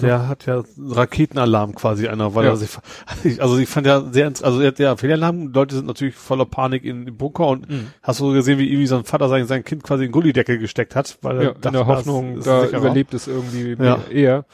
Der 0.00 0.28
hat 0.28 0.46
ja 0.46 0.62
Raketenalarm 0.78 1.74
quasi 1.74 2.08
einer, 2.08 2.34
weil 2.34 2.44
Ja. 2.44 2.50
er 2.52 2.56
sich, 2.56 2.70
also 3.40 3.58
ich 3.58 3.68
fand 3.68 3.86
ja 3.86 4.02
sehr, 4.12 4.26
also 4.42 4.60
er 4.60 4.68
hat 4.68 4.78
ja 4.78 4.96
Fehlalarm, 4.96 5.52
Leute 5.52 5.74
sind 5.76 5.86
natürlich 5.86 6.14
voller 6.14 6.44
Panik 6.46 6.84
in 6.84 7.04
den 7.06 7.16
Bunker 7.16 7.46
und 7.48 7.68
Mhm. 7.68 7.88
hast 8.02 8.20
du 8.20 8.32
gesehen, 8.32 8.58
wie 8.58 8.68
irgendwie 8.68 8.86
sein 8.86 9.04
Vater 9.04 9.28
sein, 9.28 9.46
sein 9.46 9.64
Kind 9.64 9.82
quasi 9.82 10.04
in 10.04 10.08
den 10.08 10.12
Gullideckel 10.12 10.58
gesteckt 10.58 10.94
hat, 10.96 11.18
weil 11.22 11.36
er 11.38 11.42
Ja, 11.44 11.50
in 11.50 11.72
der 11.72 11.86
Hoffnung, 11.86 12.40
da 12.42 12.62
sicherer. 12.62 12.78
überlebt 12.80 13.14
es 13.14 13.26
irgendwie 13.26 13.76
Ja. 13.82 13.98
eher. 14.10 14.44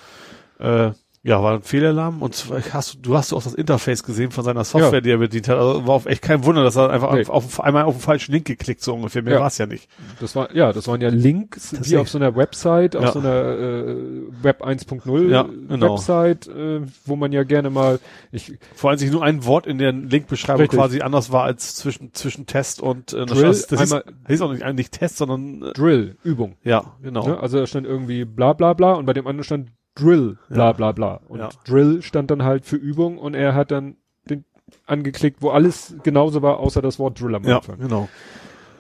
Äh, 0.59 0.93
ja, 1.27 1.43
war 1.43 1.55
ein 1.55 1.63
Fehlalarm 1.63 2.21
und 2.21 2.35
zwar 2.35 2.61
hast 2.73 2.95
du, 2.95 2.99
du 3.01 3.17
hast 3.17 3.33
auch 3.33 3.43
das 3.43 3.55
Interface 3.55 4.03
gesehen 4.03 4.31
von 4.31 4.45
seiner 4.45 4.63
Software, 4.63 4.93
Ja. 4.95 5.01
die 5.01 5.11
er 5.11 5.17
bedient 5.17 5.49
hat. 5.49 5.57
Also 5.57 5.87
war 5.87 5.95
auf 5.95 6.05
echt 6.05 6.21
kein 6.21 6.45
Wunder, 6.45 6.63
dass 6.63 6.77
er 6.77 6.91
einfach 6.91 7.15
Nee. 7.15 7.23
auf, 7.23 7.31
auf 7.31 7.61
einmal 7.63 7.85
auf 7.85 7.95
den 7.97 8.01
falschen 8.03 8.33
Link 8.33 8.45
geklickt, 8.47 8.83
so 8.83 8.93
ungefähr. 8.95 9.23
Mehr 9.23 9.35
Ja. 9.35 9.41
war's 9.41 9.57
ja 9.57 9.65
nicht. 9.67 9.89
Das 10.21 10.37
war 10.37 10.55
ja, 10.55 10.73
das 10.75 10.87
waren 10.87 11.01
ja 11.01 11.09
Links 11.09 11.73
wie 11.73 11.77
Tatsächlich. 11.77 11.99
auf 11.99 12.11
so 12.11 12.19
einer 12.19 12.37
Website, 12.37 12.95
auf 12.95 13.05
Ja. 13.05 13.13
so 13.13 13.21
einer 13.21 13.43
äh, 13.59 13.97
Web 14.43 14.63
1.0 14.63 15.31
Ja, 15.31 15.43
genau. 15.69 15.95
Website, 15.95 16.47
äh, 16.49 16.83
wo 17.07 17.17
man 17.17 17.33
ja 17.33 17.43
gerne 17.45 17.71
mal 17.71 18.01
ich 18.31 18.59
Vor 18.75 18.91
allem 18.91 18.99
sich 18.99 19.11
nur 19.11 19.23
ein 19.25 19.47
Wort 19.47 19.67
in 19.67 19.79
der 19.79 19.93
Linkbeschreibung 19.93 20.61
Richtig. 20.61 20.79
quasi 20.79 21.01
anders 21.01 21.33
war 21.33 21.45
als 21.45 21.75
zwischen, 21.75 22.13
zwischen 22.13 22.45
Test 22.45 22.83
und 22.83 23.15
äh, 23.15 23.25
Drill, 23.25 23.45
das, 23.45 23.67
das 23.67 23.81
hieß, 23.81 23.93
einmal- 23.95 24.13
hieß 24.29 24.41
auch 24.43 24.53
nicht 24.53 24.63
eigentlich 24.63 24.91
Test, 24.91 25.17
sondern 25.17 25.63
äh, 25.63 25.73
Drill 25.73 26.17
Übung. 26.23 26.57
ja, 26.65 26.85
genau. 27.03 27.27
Ne? 27.29 27.41
Also 27.41 27.59
da 27.61 27.67
stand 27.67 27.87
irgendwie 27.87 28.27
bla 28.27 28.53
bla 28.53 28.75
bla 28.75 28.93
und 28.93 29.07
bei 29.07 29.15
dem 29.15 29.27
anderen 29.27 29.45
stand 29.45 29.71
Drill 29.95 30.39
bla 30.49 30.67
Ja. 30.67 30.73
bla 30.73 30.93
bla. 30.93 31.21
Und 31.29 31.39
Ja. 31.41 31.49
Drill 31.67 32.03
stand 32.03 32.31
dann 32.31 32.43
halt 32.43 32.65
für 32.65 32.77
Übung 32.77 33.19
und 33.19 33.35
er 33.35 33.55
hat 33.55 33.71
dann 33.71 33.97
den 34.29 34.45
angeklickt, 34.87 35.41
wo 35.43 35.51
alles 35.51 35.95
genauso 36.03 36.43
war, 36.43 36.59
außer 36.59 36.83
das 36.83 36.99
Wort 36.99 37.21
Drill 37.21 37.35
am 37.35 37.45
Ja, 37.45 37.57
Anfang. 37.59 37.79
genau. 37.79 38.09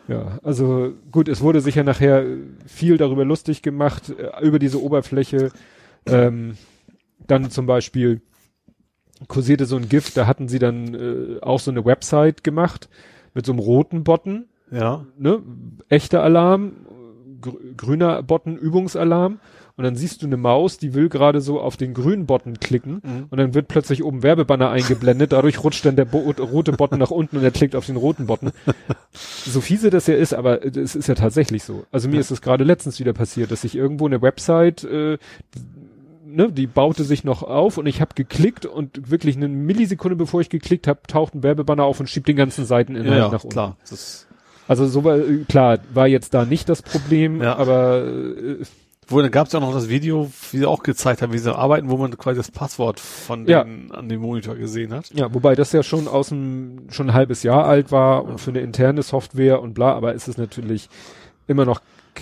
Ja, 0.09 0.39
also 0.43 0.93
gut, 1.13 1.29
es 1.29 1.41
wurde 1.41 1.61
sicher 1.63 1.83
nachher 1.83 2.25
viel 2.67 2.99
darüber 2.99 3.25
lustig 3.25 3.63
gemacht, 3.63 4.11
äh, 4.11 4.45
über 4.47 4.59
diese 4.59 4.83
Oberfläche. 4.83 5.51
Ähm, 6.07 6.57
dann 7.27 7.51
zum 7.51 7.65
Beispiel 7.67 8.21
kursierte 9.29 9.65
so 9.65 9.77
ein 9.77 9.89
Gift, 9.89 10.17
da 10.17 10.27
hatten 10.27 10.49
sie 10.49 10.59
dann 10.59 10.95
äh, 10.95 11.41
auch 11.41 11.61
so 11.61 11.71
eine 11.71 11.85
Website 11.85 12.45
gemacht 12.45 12.89
mit 13.33 13.47
so 13.47 13.53
einem 13.53 13.61
roten 13.61 14.05
Button 14.05 14.47
Ja, 14.71 15.07
ne, 15.17 15.41
echter 15.89 16.23
Alarm, 16.23 16.73
gr 17.41 17.53
grüner 17.77 18.23
Button 18.23 18.57
Übungsalarm 18.59 19.39
und 19.77 19.85
dann 19.85 19.97
siehst 19.97 20.23
du 20.23 20.27
eine 20.27 20.37
Maus, 20.37 20.79
die 20.79 20.95
will 20.95 21.09
gerade 21.09 21.41
so 21.41 21.61
auf 21.61 21.77
den 21.77 21.95
grünen 21.95 22.27
Button 22.27 22.61
klicken 22.61 23.01
Mhm. 23.03 23.27
und 23.31 23.39
dann 23.39 23.55
wird 23.55 23.69
plötzlich 23.69 24.05
oben 24.05 24.23
Werbebanner 24.23 24.71
eingeblendet, 24.71 25.33
dadurch 25.33 25.63
rutscht 25.65 25.85
dann 25.85 25.97
der 25.97 26.05
Bo 26.05 26.19
rote 26.39 26.73
Button 26.73 26.99
nach 26.99 27.11
unten 27.11 27.37
und 27.39 27.45
er 27.45 27.51
klickt 27.51 27.75
auf 27.77 27.87
den 27.87 27.97
roten 27.97 28.27
Button. 28.27 28.53
so 29.13 29.61
fiese 29.61 29.91
das 29.91 30.07
ja 30.07 30.15
ist, 30.15 30.33
aber 30.35 30.65
es 30.65 30.95
ist 30.95 31.09
ja 31.09 31.15
tatsächlich 31.15 31.65
so. 31.65 31.85
Also 31.93 32.09
mir 32.09 32.21
ist 32.21 32.31
es 32.31 32.41
gerade 32.43 32.65
letztens 32.65 33.01
wieder 33.01 33.13
passiert, 33.13 33.51
dass 33.51 33.65
ich 33.65 33.75
irgendwo 33.75 34.07
eine 34.07 34.23
Website 34.23 34.85
äh, 34.85 35.19
Ne, 36.27 36.51
die 36.51 36.67
baute 36.67 37.05
sich 37.05 37.23
noch 37.23 37.45
auf 37.45 37.79
und 37.79 37.87
ich 37.87 38.01
habe 38.01 38.15
geklickt 38.17 38.67
und 38.67 39.09
wirklich 39.09 39.37
eine 39.37 39.47
Millisekunde 39.47 40.17
bevor 40.17 40.41
ich 40.41 40.49
geklickt 40.49 40.89
habe, 40.89 40.99
taucht 41.07 41.35
ein 41.37 41.45
Werbebanner 41.45 41.85
auf 41.85 42.01
und 42.01 42.09
schiebt 42.11 42.27
den 42.27 42.35
ganzen 42.35 42.65
Seiteninhalt 42.65 43.11
Ja, 43.13 43.19
ja, 43.27 43.29
nach 43.31 43.45
unten. 43.45 43.51
klar. 43.53 43.77
Also 44.67 44.87
so 44.87 45.05
war, 45.05 45.19
äh, 45.19 45.45
klar, 45.49 45.79
war 45.93 46.09
jetzt 46.09 46.35
da 46.35 46.45
nicht 46.45 46.69
das 46.69 46.83
Problem, 46.83 47.41
Ja. 47.41 47.55
aber 47.57 48.05
äh, 48.05 48.57
wo, 49.09 49.21
dann 49.21 49.31
gab 49.31 49.47
es 49.47 49.53
ja 49.53 49.59
auch 49.61 49.63
noch 49.65 49.75
das 49.75 49.89
Video, 49.89 50.31
wie 50.51 50.59
sie 50.59 50.67
auch 50.67 50.83
gezeigt 50.83 51.23
haben, 51.23 51.33
wie 51.33 51.39
sie 51.39 51.55
arbeiten, 51.55 51.89
wo 51.91 51.97
man 51.97 52.17
quasi 52.17 52.37
das 52.39 52.51
Passwort 52.51 53.01
von 53.01 53.47
Ja. 53.47 53.65
denen 53.65 53.91
an 53.93 54.09
dem 54.09 54.21
Monitor 54.21 54.55
gesehen 54.57 54.93
hat. 54.93 55.11
ja, 55.15 55.33
wobei 55.35 55.55
das 55.55 55.73
ja 55.73 55.83
schon 55.83 56.09
aus 56.09 56.29
dem 56.31 56.87
schon 56.91 57.11
ein 57.11 57.15
halbes 57.15 57.43
Jahr 57.43 57.65
alt 57.67 57.93
war 57.93 58.25
und 58.25 58.41
für 58.41 58.51
eine 58.51 58.61
interne 58.61 59.03
Software 59.03 59.61
und 59.63 59.75
bla, 59.75 59.93
aber 59.95 60.15
es 60.15 60.29
ist 60.29 60.39
natürlich 60.39 60.89
immer 61.47 61.65
noch 61.65 61.81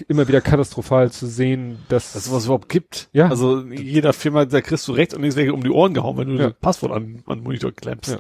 immer 0.09 0.26
wieder 0.26 0.41
katastrophal 0.41 1.11
zu 1.11 1.26
sehen, 1.26 1.78
dass 1.91 2.14
Dass 2.14 2.22
es 2.22 2.30
sowas 2.30 2.45
überhaupt 2.47 2.70
gibt. 2.70 3.09
Ja. 3.12 3.28
Also 3.28 3.61
jeder 3.66 4.14
Firma, 4.14 4.47
da 4.47 4.62
kriegst 4.62 4.89
du 4.89 4.93
rechts 4.93 5.12
und 5.14 5.20
links 5.20 5.37
welche 5.37 5.53
um 5.53 5.62
die 5.62 5.68
Ohren 5.70 5.93
gehauen, 5.93 6.16
wenn 6.16 6.28
du 6.28 6.35
Ja. 6.43 6.49
das 6.49 6.59
Passwort 6.61 6.93
an, 6.93 7.22
an 7.26 7.39
den 7.41 7.45
Monitor 7.45 7.72
klemmst. 7.72 8.12
Ja. 8.12 8.18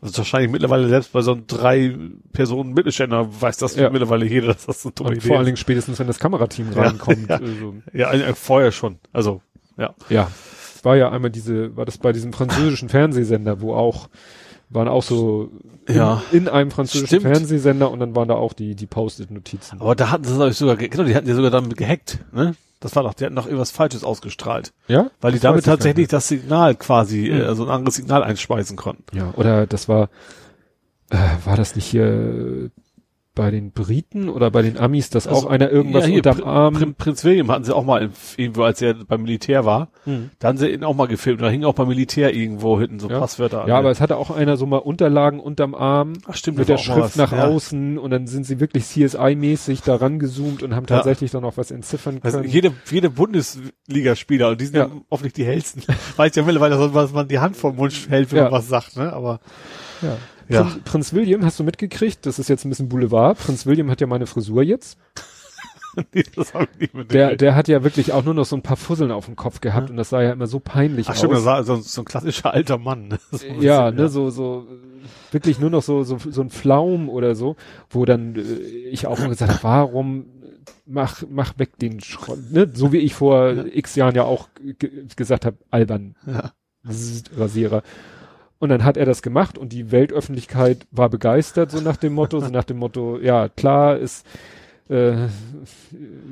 Das 0.00 0.10
ist 0.10 0.18
wahrscheinlich 0.18 0.50
mittlerweile 0.50 0.88
selbst 0.88 1.12
bei 1.12 1.22
so 1.22 1.32
einem 1.32 1.46
drei 1.46 1.96
Personen 2.32 2.72
Mittelständler 2.72 3.28
weiß 3.40 3.56
das 3.56 3.74
Ja. 3.76 3.90
mittlerweile 3.90 4.26
jeder, 4.26 4.48
dass 4.48 4.66
das 4.66 4.84
eine 4.84 4.92
dumme 4.92 5.10
und 5.10 5.16
Idee 5.16 5.26
vor 5.26 5.36
allen 5.36 5.42
ist. 5.42 5.46
Dingen 5.48 5.56
spätestens 5.56 5.98
wenn 5.98 6.06
das 6.06 6.18
Kamerateam 6.18 6.72
Ja, 6.72 6.82
reinkommt. 6.82 7.28
ja. 7.28 7.36
Also, 7.36 7.74
Ja, 7.92 8.12
äh, 8.12 8.34
vorher 8.34 8.70
schon. 8.72 8.98
Also, 9.12 9.42
ja. 9.76 9.94
ja, 10.08 10.30
war 10.82 10.96
ja 10.96 11.10
einmal 11.10 11.30
diese, 11.30 11.76
war 11.76 11.84
das 11.84 11.98
bei 11.98 12.12
diesem 12.12 12.32
französischen 12.32 12.88
Fernsehsender, 12.88 13.60
wo 13.60 13.74
auch 13.74 14.08
waren 14.70 14.86
auch 14.88 15.02
so 15.02 15.50
Ja. 15.88 16.22
in 16.32 16.48
einem 16.48 16.70
französischen 16.70 17.06
Stimmt. 17.06 17.22
Fernsehsender 17.22 17.90
und 17.90 18.00
dann 18.00 18.14
waren 18.14 18.28
da 18.28 18.34
auch 18.34 18.52
die 18.52 18.74
die 18.74 18.86
Post-it-Notizen. 18.86 19.80
Aber 19.80 19.94
da 19.94 20.10
hatten 20.10 20.24
sie 20.24 20.46
ich, 20.48 20.56
sogar, 20.56 20.76
ge- 20.76 20.88
genau, 20.88 21.04
die 21.04 21.14
hatten 21.14 21.28
ja 21.28 21.34
sogar 21.34 21.50
damit 21.50 21.76
gehackt, 21.76 22.18
ne? 22.32 22.54
Das 22.80 22.94
war 22.94 23.02
doch, 23.02 23.14
die 23.14 23.24
hatten 23.24 23.34
doch 23.34 23.46
irgendwas 23.46 23.72
Falsches 23.72 24.04
ausgestrahlt. 24.04 24.72
Ja, 24.86 25.10
Weil 25.20 25.32
die 25.32 25.38
Das 25.38 25.42
damit 25.42 25.64
tatsächlich 25.64 26.06
das 26.08 26.28
Signal 26.28 26.76
quasi, 26.76 27.28
Mhm. 27.32 27.40
äh, 27.40 27.42
also 27.44 27.64
ein 27.64 27.70
anderes 27.70 27.96
Signal 27.96 28.22
einspeisen 28.22 28.76
konnten. 28.76 29.16
Ja, 29.16 29.32
oder 29.36 29.66
das 29.66 29.88
war, 29.88 30.10
äh, 31.10 31.16
war 31.44 31.56
das 31.56 31.74
nicht 31.74 31.86
hier 31.86 32.04
äh, 32.06 32.70
bei 33.38 33.50
den 33.50 33.70
Briten 33.72 34.28
oder 34.28 34.50
bei 34.50 34.60
den 34.62 34.76
Amis, 34.76 35.08
dass 35.10 35.26
Also, 35.26 35.46
auch 35.46 35.50
einer 35.50 35.70
irgendwas 35.70 36.02
ja, 36.04 36.08
hier, 36.10 36.16
unterm 36.18 36.44
Arm. 36.44 36.74
Prin- 36.74 36.94
Prinz 36.94 37.24
William 37.24 37.50
hatten 37.50 37.64
sie 37.64 37.74
auch 37.74 37.84
mal 37.84 38.10
irgendwo, 38.36 38.64
als 38.64 38.82
er 38.82 38.94
beim 38.94 39.22
Militär 39.22 39.64
war. 39.64 39.88
Hm. 40.04 40.30
Da 40.40 40.48
haben 40.48 40.58
sie 40.58 40.68
ihn 40.68 40.84
auch 40.84 40.94
mal 40.94 41.06
gefilmt. 41.08 41.40
Da 41.40 41.48
hingen 41.48 41.64
auch 41.64 41.74
beim 41.74 41.88
Militär 41.88 42.34
irgendwo 42.34 42.78
hinten 42.78 42.98
so 42.98 43.08
Ja. 43.08 43.20
Passwörter 43.20 43.62
an. 43.62 43.68
Ja, 43.68 43.78
aber 43.78 43.90
es 43.90 44.00
hatte 44.00 44.16
auch 44.16 44.30
einer 44.30 44.56
so 44.56 44.66
mal 44.66 44.78
Unterlagen 44.78 45.40
unterm 45.40 45.74
Arm 45.74 46.14
Ach, 46.26 46.34
stimmt, 46.34 46.58
mit 46.58 46.68
der 46.68 46.76
Schrift 46.78 47.16
nach 47.16 47.32
Ja. 47.32 47.46
außen 47.46 47.96
und 47.96 48.10
dann 48.10 48.26
sind 48.26 48.44
sie 48.44 48.60
wirklich 48.60 48.84
CSI-mäßig 48.84 49.82
da 49.84 49.94
rangezoomt 49.96 50.62
und 50.62 50.74
haben 50.74 50.86
Ja. 50.90 50.96
tatsächlich 50.96 51.30
dann 51.30 51.44
auch 51.44 51.56
was 51.56 51.70
entziffern 51.70 52.18
Also 52.22 52.38
können. 52.40 52.50
jede, 52.50 52.72
jede 52.90 53.08
Bundesligaspieler, 53.10 54.48
und 54.50 54.60
die 54.60 54.66
sind 54.66 54.76
Ja. 54.76 54.86
ja. 54.86 54.90
offensichtlich 55.08 55.46
die 55.46 55.50
hellsten. 55.50 55.82
Weiß 56.16 56.34
ja 56.34 56.42
mittlerweile, 56.42 56.92
was 56.94 57.12
man 57.12 57.28
die 57.28 57.38
Hand 57.38 57.56
vom 57.56 57.76
Mund 57.76 57.94
hält, 58.10 58.32
wenn 58.32 58.38
Ja. 58.38 58.44
man 58.44 58.52
was 58.52 58.68
sagt, 58.68 58.96
ne? 58.96 59.12
Aber 59.12 59.40
ja. 60.02 60.16
Ja. 60.48 60.62
Prinz, 60.62 60.78
Prinz 60.84 61.12
William, 61.12 61.44
hast 61.44 61.58
du 61.60 61.64
mitgekriegt? 61.64 62.24
Das 62.26 62.38
ist 62.38 62.48
jetzt 62.48 62.64
ein 62.64 62.70
bisschen 62.70 62.88
Boulevard. 62.88 63.38
Prinz 63.38 63.66
William 63.66 63.90
hat 63.90 64.00
ja 64.00 64.06
meine 64.06 64.26
Frisur 64.26 64.62
jetzt. 64.62 64.98
nee, 66.14 66.22
das 66.36 66.54
hab 66.54 66.68
ich 66.74 66.78
nicht 66.80 66.94
mit 66.94 67.12
Der, 67.12 67.36
der 67.36 67.54
hat 67.54 67.66
ja 67.68 67.82
wirklich 67.82 68.12
auch 68.12 68.24
nur 68.24 68.34
noch 68.34 68.44
so 68.44 68.54
ein 68.56 68.62
paar 68.62 68.76
Fusseln 68.76 69.10
auf 69.10 69.26
dem 69.26 69.36
Kopf 69.36 69.60
gehabt 69.60 69.88
Ja. 69.88 69.90
und 69.90 69.96
das 69.96 70.10
sah 70.10 70.22
ja 70.22 70.32
immer 70.32 70.46
so 70.46 70.60
peinlich 70.60 71.06
Ach 71.08 71.12
aus. 71.12 71.18
stimmt, 71.18 71.32
das 71.34 71.44
war 71.44 71.64
so, 71.64 71.76
so 71.76 72.02
ein 72.02 72.04
klassischer 72.04 72.52
alter 72.52 72.78
Mann. 72.78 73.08
ne? 73.08 73.18
Ein 73.32 73.60
ja, 73.62 73.90
bisschen, 73.90 73.96
ne, 74.04 74.08
so, 74.08 74.30
so, 74.30 74.66
äh, 74.70 75.32
wirklich 75.34 75.58
nur 75.58 75.70
noch 75.70 75.82
so, 75.82 76.02
so, 76.04 76.18
so 76.18 76.40
ein 76.40 76.50
Flaum 76.50 77.08
oder 77.08 77.34
so, 77.34 77.56
wo 77.90 78.04
dann 78.04 78.36
äh, 78.36 78.40
ich 78.90 79.06
auch 79.06 79.18
mal 79.18 79.28
gesagt 79.28 79.50
habe, 79.52 79.62
warum 79.64 80.26
mach, 80.86 81.22
mach 81.28 81.58
weg 81.58 81.78
den 81.78 82.00
Schrott, 82.00 82.38
ne, 82.52 82.70
so 82.72 82.92
wie 82.92 82.98
ich 82.98 83.14
vor 83.14 83.50
Ja. 83.52 83.64
x 83.64 83.94
Jahren 83.96 84.14
ja 84.14 84.22
auch 84.24 84.48
ge 84.78 84.90
gesagt 85.16 85.44
habe, 85.46 85.56
albern, 85.70 86.14
Ja. 86.26 86.52
Rasierer. 87.36 87.82
Und 88.60 88.70
dann 88.70 88.84
hat 88.84 88.96
er 88.96 89.06
das 89.06 89.22
gemacht 89.22 89.56
und 89.56 89.72
die 89.72 89.92
Weltöffentlichkeit 89.92 90.86
war 90.90 91.08
begeistert, 91.08 91.70
so 91.70 91.80
nach 91.80 91.96
dem 91.96 92.12
Motto, 92.12 92.40
so 92.40 92.48
nach 92.48 92.64
dem 92.64 92.78
Motto, 92.78 93.18
ja, 93.20 93.48
klar, 93.48 93.96
ist, 93.96 94.26
äh, 94.88 95.28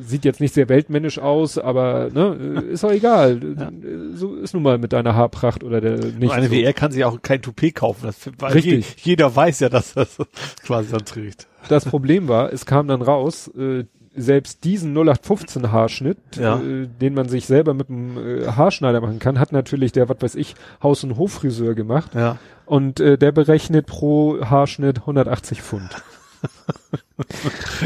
sieht 0.00 0.24
jetzt 0.24 0.40
nicht 0.40 0.54
sehr 0.54 0.68
weltmännisch 0.68 1.18
aus, 1.18 1.58
aber 1.58 2.08
ne, 2.12 2.62
ist 2.70 2.84
auch 2.84 2.90
egal. 2.90 3.40
Ja. 3.58 3.70
So 4.14 4.34
ist 4.36 4.54
nun 4.54 4.62
mal 4.62 4.78
mit 4.78 4.92
deiner 4.92 5.14
Haarpracht 5.14 5.62
oder 5.62 5.80
der 5.80 5.98
nicht. 5.98 6.22
Und 6.22 6.30
eine 6.30 6.48
so. 6.48 6.54
er 6.54 6.72
kann 6.72 6.90
sich 6.90 7.04
auch 7.04 7.20
kein 7.22 7.42
Toupet 7.42 7.74
kaufen. 7.74 8.06
Das, 8.06 8.16
weil 8.38 8.52
Richtig. 8.52 8.96
Je, 9.04 9.10
jeder 9.10 9.34
weiß 9.34 9.60
ja, 9.60 9.68
dass 9.68 9.94
das 9.94 10.16
quasi 10.64 10.90
dann 10.90 11.04
trägt. 11.04 11.46
Das 11.68 11.84
Problem 11.84 12.28
war, 12.28 12.52
es 12.52 12.64
kam 12.64 12.88
dann 12.88 13.02
raus, 13.02 13.48
äh, 13.56 13.84
selbst 14.16 14.64
diesen 14.64 14.92
0815 14.94 15.72
Haarschnitt, 15.72 16.18
Ja. 16.38 16.58
äh, 16.60 16.86
den 17.00 17.14
man 17.14 17.28
sich 17.28 17.46
selber 17.46 17.74
mit 17.74 17.88
dem 17.88 18.16
äh, 18.16 18.46
Haarschneider 18.46 19.00
machen 19.00 19.18
kann, 19.18 19.38
hat 19.38 19.52
natürlich 19.52 19.92
der, 19.92 20.08
was 20.08 20.16
weiß 20.20 20.34
ich, 20.36 20.54
Haus- 20.82 21.04
und 21.04 21.18
Hoffriseur 21.18 21.74
gemacht 21.74 22.14
Ja. 22.14 22.38
und 22.64 23.00
äh, 23.00 23.18
der 23.18 23.32
berechnet 23.32 23.86
pro 23.86 24.40
Haarschnitt 24.44 24.98
180 25.00 25.62
Pfund. 25.62 25.90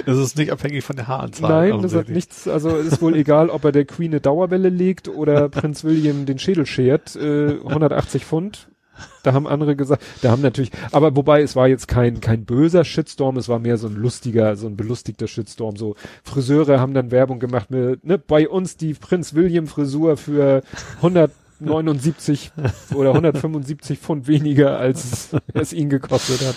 Das 0.06 0.18
ist 0.18 0.36
nicht 0.36 0.50
abhängig 0.52 0.84
von 0.84 0.96
der 0.96 1.06
Haaranzahl. 1.08 1.70
Nein, 1.70 1.82
das 1.82 1.94
hat 1.94 2.08
nichts, 2.08 2.48
also 2.48 2.76
ist 2.76 3.00
wohl 3.00 3.14
egal, 3.16 3.48
ob 3.48 3.64
er 3.64 3.72
der 3.72 3.84
Queen 3.84 4.10
eine 4.10 4.20
Dauerwelle 4.20 4.68
legt 4.68 5.08
oder 5.08 5.48
Prinz 5.48 5.84
William 5.84 6.26
den 6.26 6.38
Schädel 6.38 6.66
schert, 6.66 7.14
äh, 7.16 7.58
180 7.64 8.24
Pfund. 8.26 8.68
Da 9.22 9.34
haben 9.34 9.46
andere 9.46 9.76
gesagt, 9.76 10.02
da 10.22 10.30
haben 10.30 10.40
natürlich, 10.40 10.70
aber 10.92 11.14
wobei 11.14 11.42
es 11.42 11.54
war 11.54 11.68
jetzt 11.68 11.88
kein 11.88 12.20
kein 12.20 12.46
böser 12.46 12.84
Shitstorm, 12.84 13.36
es 13.36 13.50
war 13.50 13.58
mehr 13.58 13.76
so 13.76 13.86
ein 13.86 13.94
lustiger, 13.94 14.56
so 14.56 14.66
ein 14.66 14.76
belustigter 14.76 15.28
Shitstorm. 15.28 15.76
So 15.76 15.94
Friseure 16.24 16.80
haben 16.80 16.94
dann 16.94 17.10
Werbung 17.10 17.38
gemacht 17.38 17.70
mit, 17.70 18.02
ne, 18.04 18.16
bei 18.16 18.48
uns 18.48 18.78
die 18.78 18.94
Prinz 18.94 19.34
William 19.34 19.66
Frisur 19.66 20.16
für 20.16 20.62
179 20.96 22.52
oder 22.94 23.10
175 23.10 23.98
Pfund 23.98 24.26
weniger, 24.26 24.78
als 24.78 25.30
es 25.52 25.72
ihn 25.74 25.90
gekostet 25.90 26.40
hat. 26.46 26.56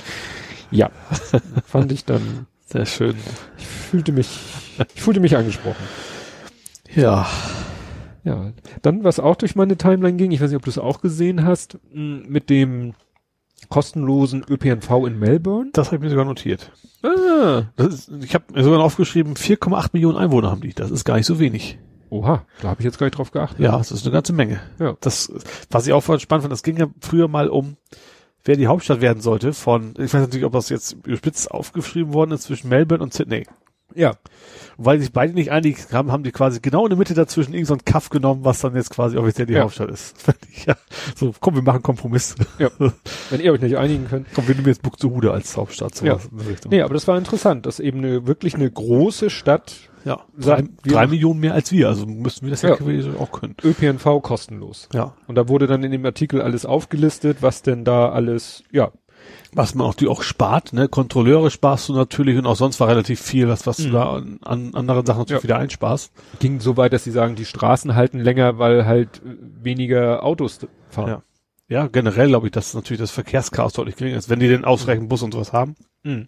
Ja, 0.71 0.89
fand 1.65 1.91
ich 1.91 2.05
dann, 2.05 2.47
Sehr 2.65 2.85
schön. 2.85 3.15
ich 3.57 3.67
fühlte 3.67 4.13
mich, 4.13 4.39
ich 4.95 5.01
fühlte 5.01 5.19
mich 5.19 5.35
angesprochen. 5.35 5.83
Ja. 6.95 7.27
Ja, 8.23 8.51
dann, 8.81 9.03
was 9.03 9.19
auch 9.19 9.35
durch 9.35 9.55
meine 9.55 9.77
Timeline 9.77 10.17
ging, 10.17 10.31
ich 10.31 10.41
weiß 10.41 10.49
nicht, 10.49 10.57
ob 10.57 10.63
du 10.63 10.69
es 10.69 10.77
auch 10.77 11.01
gesehen 11.01 11.43
hast, 11.43 11.77
mh, 11.93 12.23
mit 12.27 12.49
dem 12.49 12.93
kostenlosen 13.69 14.43
ÖPNV 14.47 14.89
in 15.07 15.19
Melbourne. 15.19 15.69
Das 15.73 15.87
habe 15.87 15.97
ich 15.97 16.01
mir 16.03 16.09
sogar 16.09 16.25
notiert. 16.25 16.71
Ah, 17.01 17.63
ist, 17.77 18.09
ich 18.21 18.33
habe 18.33 18.45
mir 18.53 18.63
sogar 18.63 18.79
aufgeschrieben, 18.81 19.35
4,8 19.35 19.89
Millionen 19.93 20.17
Einwohner 20.17 20.51
haben 20.51 20.61
die. 20.61 20.73
Das 20.73 20.91
ist 20.91 21.03
gar 21.05 21.15
nicht 21.17 21.25
so 21.25 21.39
wenig. 21.39 21.79
oha, 22.09 22.45
da 22.61 22.69
habe 22.69 22.79
ich 22.81 22.85
jetzt 22.85 22.97
gar 22.97 23.07
nicht 23.07 23.17
drauf 23.17 23.31
geachtet. 23.31 23.59
Ja, 23.59 23.77
das 23.77 23.91
ist 23.91 24.05
eine 24.05 24.13
ganze 24.13 24.31
Menge. 24.33 24.59
Ja. 24.79 24.95
Das, 25.01 25.31
was 25.69 25.87
ich 25.87 25.93
auch 25.93 26.01
voll 26.03 26.19
spannend 26.19 26.43
fand, 26.43 26.51
das 26.51 26.63
ging 26.63 26.77
ja 26.77 26.87
früher 27.01 27.27
mal 27.27 27.49
um, 27.49 27.75
wer 28.45 28.55
die 28.55 28.67
Hauptstadt 28.67 29.01
werden 29.01 29.21
sollte 29.21 29.51
von, 29.53 29.93
ich 29.97 30.13
weiß 30.13 30.21
natürlich, 30.21 30.45
ob 30.45 30.53
das 30.53 30.69
jetzt 30.69 30.97
spitz 31.15 31.47
aufgeschrieben 31.47 32.13
worden 32.13 32.31
ist 32.31 32.43
zwischen 32.43 32.69
Melbourne 32.69 33.03
und 33.03 33.13
Sydney. 33.13 33.45
Ja, 33.95 34.11
Und 34.77 34.85
weil 34.85 34.99
sich 34.99 35.11
beide 35.11 35.33
nicht 35.33 35.51
einig 35.51 35.77
haben, 35.91 36.11
haben 36.11 36.23
die 36.23 36.31
quasi 36.31 36.59
genau 36.61 36.85
in 36.85 36.89
der 36.89 36.97
Mitte 36.97 37.13
dazwischen 37.13 37.53
irgend 37.53 37.67
so 37.67 37.77
Kaff 37.83 38.09
genommen, 38.09 38.43
was 38.43 38.61
dann 38.61 38.75
jetzt 38.75 38.89
quasi 38.89 39.17
offiziell 39.17 39.45
die 39.47 39.53
Ja. 39.53 39.63
Hauptstadt 39.63 39.89
ist. 39.91 40.15
Ja, 40.65 40.75
so, 41.15 41.33
komm, 41.39 41.55
wir 41.55 41.61
machen 41.61 41.81
Kompromiss. 41.83 42.35
ja. 42.59 42.69
Wenn 43.29 43.41
ihr 43.41 43.51
euch 43.51 43.61
nicht 43.61 43.77
einigen 43.77 44.07
könnt. 44.07 44.27
komm, 44.33 44.47
wir 44.47 44.55
nehmen 44.55 44.67
jetzt 44.67 44.81
Buxtehude 44.81 45.31
als 45.31 45.55
Hauptstadt. 45.57 46.01
Ja. 46.01 46.17
Nee, 46.69 46.81
aber 46.81 46.93
das 46.93 47.07
war 47.07 47.17
interessant, 47.17 47.65
dass 47.65 47.79
eben 47.79 47.99
eine, 47.99 48.27
wirklich 48.27 48.55
eine 48.55 48.69
große 48.71 49.29
Stadt 49.29 49.75
Ja, 50.05 50.21
drei, 50.37 50.63
drei 50.85 51.07
Millionen 51.07 51.39
mehr 51.39 51.53
als 51.53 51.71
wir, 51.71 51.87
also 51.87 52.05
müssten 52.05 52.45
wir 52.45 52.51
das 52.51 52.61
ja, 52.61 52.69
Ja. 52.77 53.13
auch 53.19 53.31
können. 53.31 53.55
ÖPNV 53.63 54.21
kostenlos. 54.21 54.89
Ja. 54.93 55.13
Und 55.27 55.35
da 55.35 55.47
wurde 55.49 55.65
dann 55.67 55.83
in 55.83 55.91
dem 55.91 56.05
Artikel 56.05 56.41
alles 56.41 56.65
aufgelistet, 56.65 57.37
was 57.41 57.61
denn 57.61 57.83
da 57.85 58.09
alles, 58.09 58.63
ja, 58.71 58.91
Was 59.55 59.75
man 59.75 59.85
auch, 59.87 59.93
die 59.93 60.07
auch 60.07 60.23
spart, 60.23 60.73
ne? 60.73 60.87
Kontrolleure 60.87 61.51
sparst 61.51 61.89
du 61.89 61.93
natürlich 61.93 62.37
und 62.37 62.45
auch 62.45 62.55
sonst 62.55 62.79
war 62.79 62.87
relativ 62.87 63.21
viel, 63.21 63.47
was, 63.47 63.67
was 63.67 63.77
du 63.77 63.87
Mhm. 63.89 63.91
da 63.91 64.09
an, 64.13 64.39
an 64.43 64.73
anderen 64.75 65.05
Sachen 65.05 65.19
natürlich 65.19 65.43
Ja. 65.43 65.49
wieder 65.49 65.57
einsparst. 65.59 66.11
ging 66.39 66.59
so 66.59 66.75
weit, 66.77 66.93
dass 66.93 67.03
sie 67.03 67.11
sagen, 67.11 67.35
die 67.35 67.45
Straßen 67.45 67.93
halten 67.95 68.19
länger, 68.19 68.57
weil 68.57 68.85
halt 68.85 69.21
äh, 69.23 69.35
weniger 69.63 70.23
Autos 70.23 70.59
fahren. 70.89 71.07
Ja. 71.09 71.21
Ja, 71.69 71.87
generell 71.87 72.27
glaube 72.27 72.47
ich, 72.47 72.51
dass 72.51 72.73
natürlich 72.73 72.99
das 72.99 73.11
Verkehrschaos 73.11 73.73
deutlich 73.73 73.95
geringer 73.95 74.17
ist, 74.17 74.29
wenn 74.29 74.39
die 74.39 74.47
den 74.49 74.65
ausreichend 74.65 75.07
Bus 75.09 75.23
und 75.23 75.33
sowas 75.33 75.53
haben. 75.53 75.75
Mhm. 76.03 76.27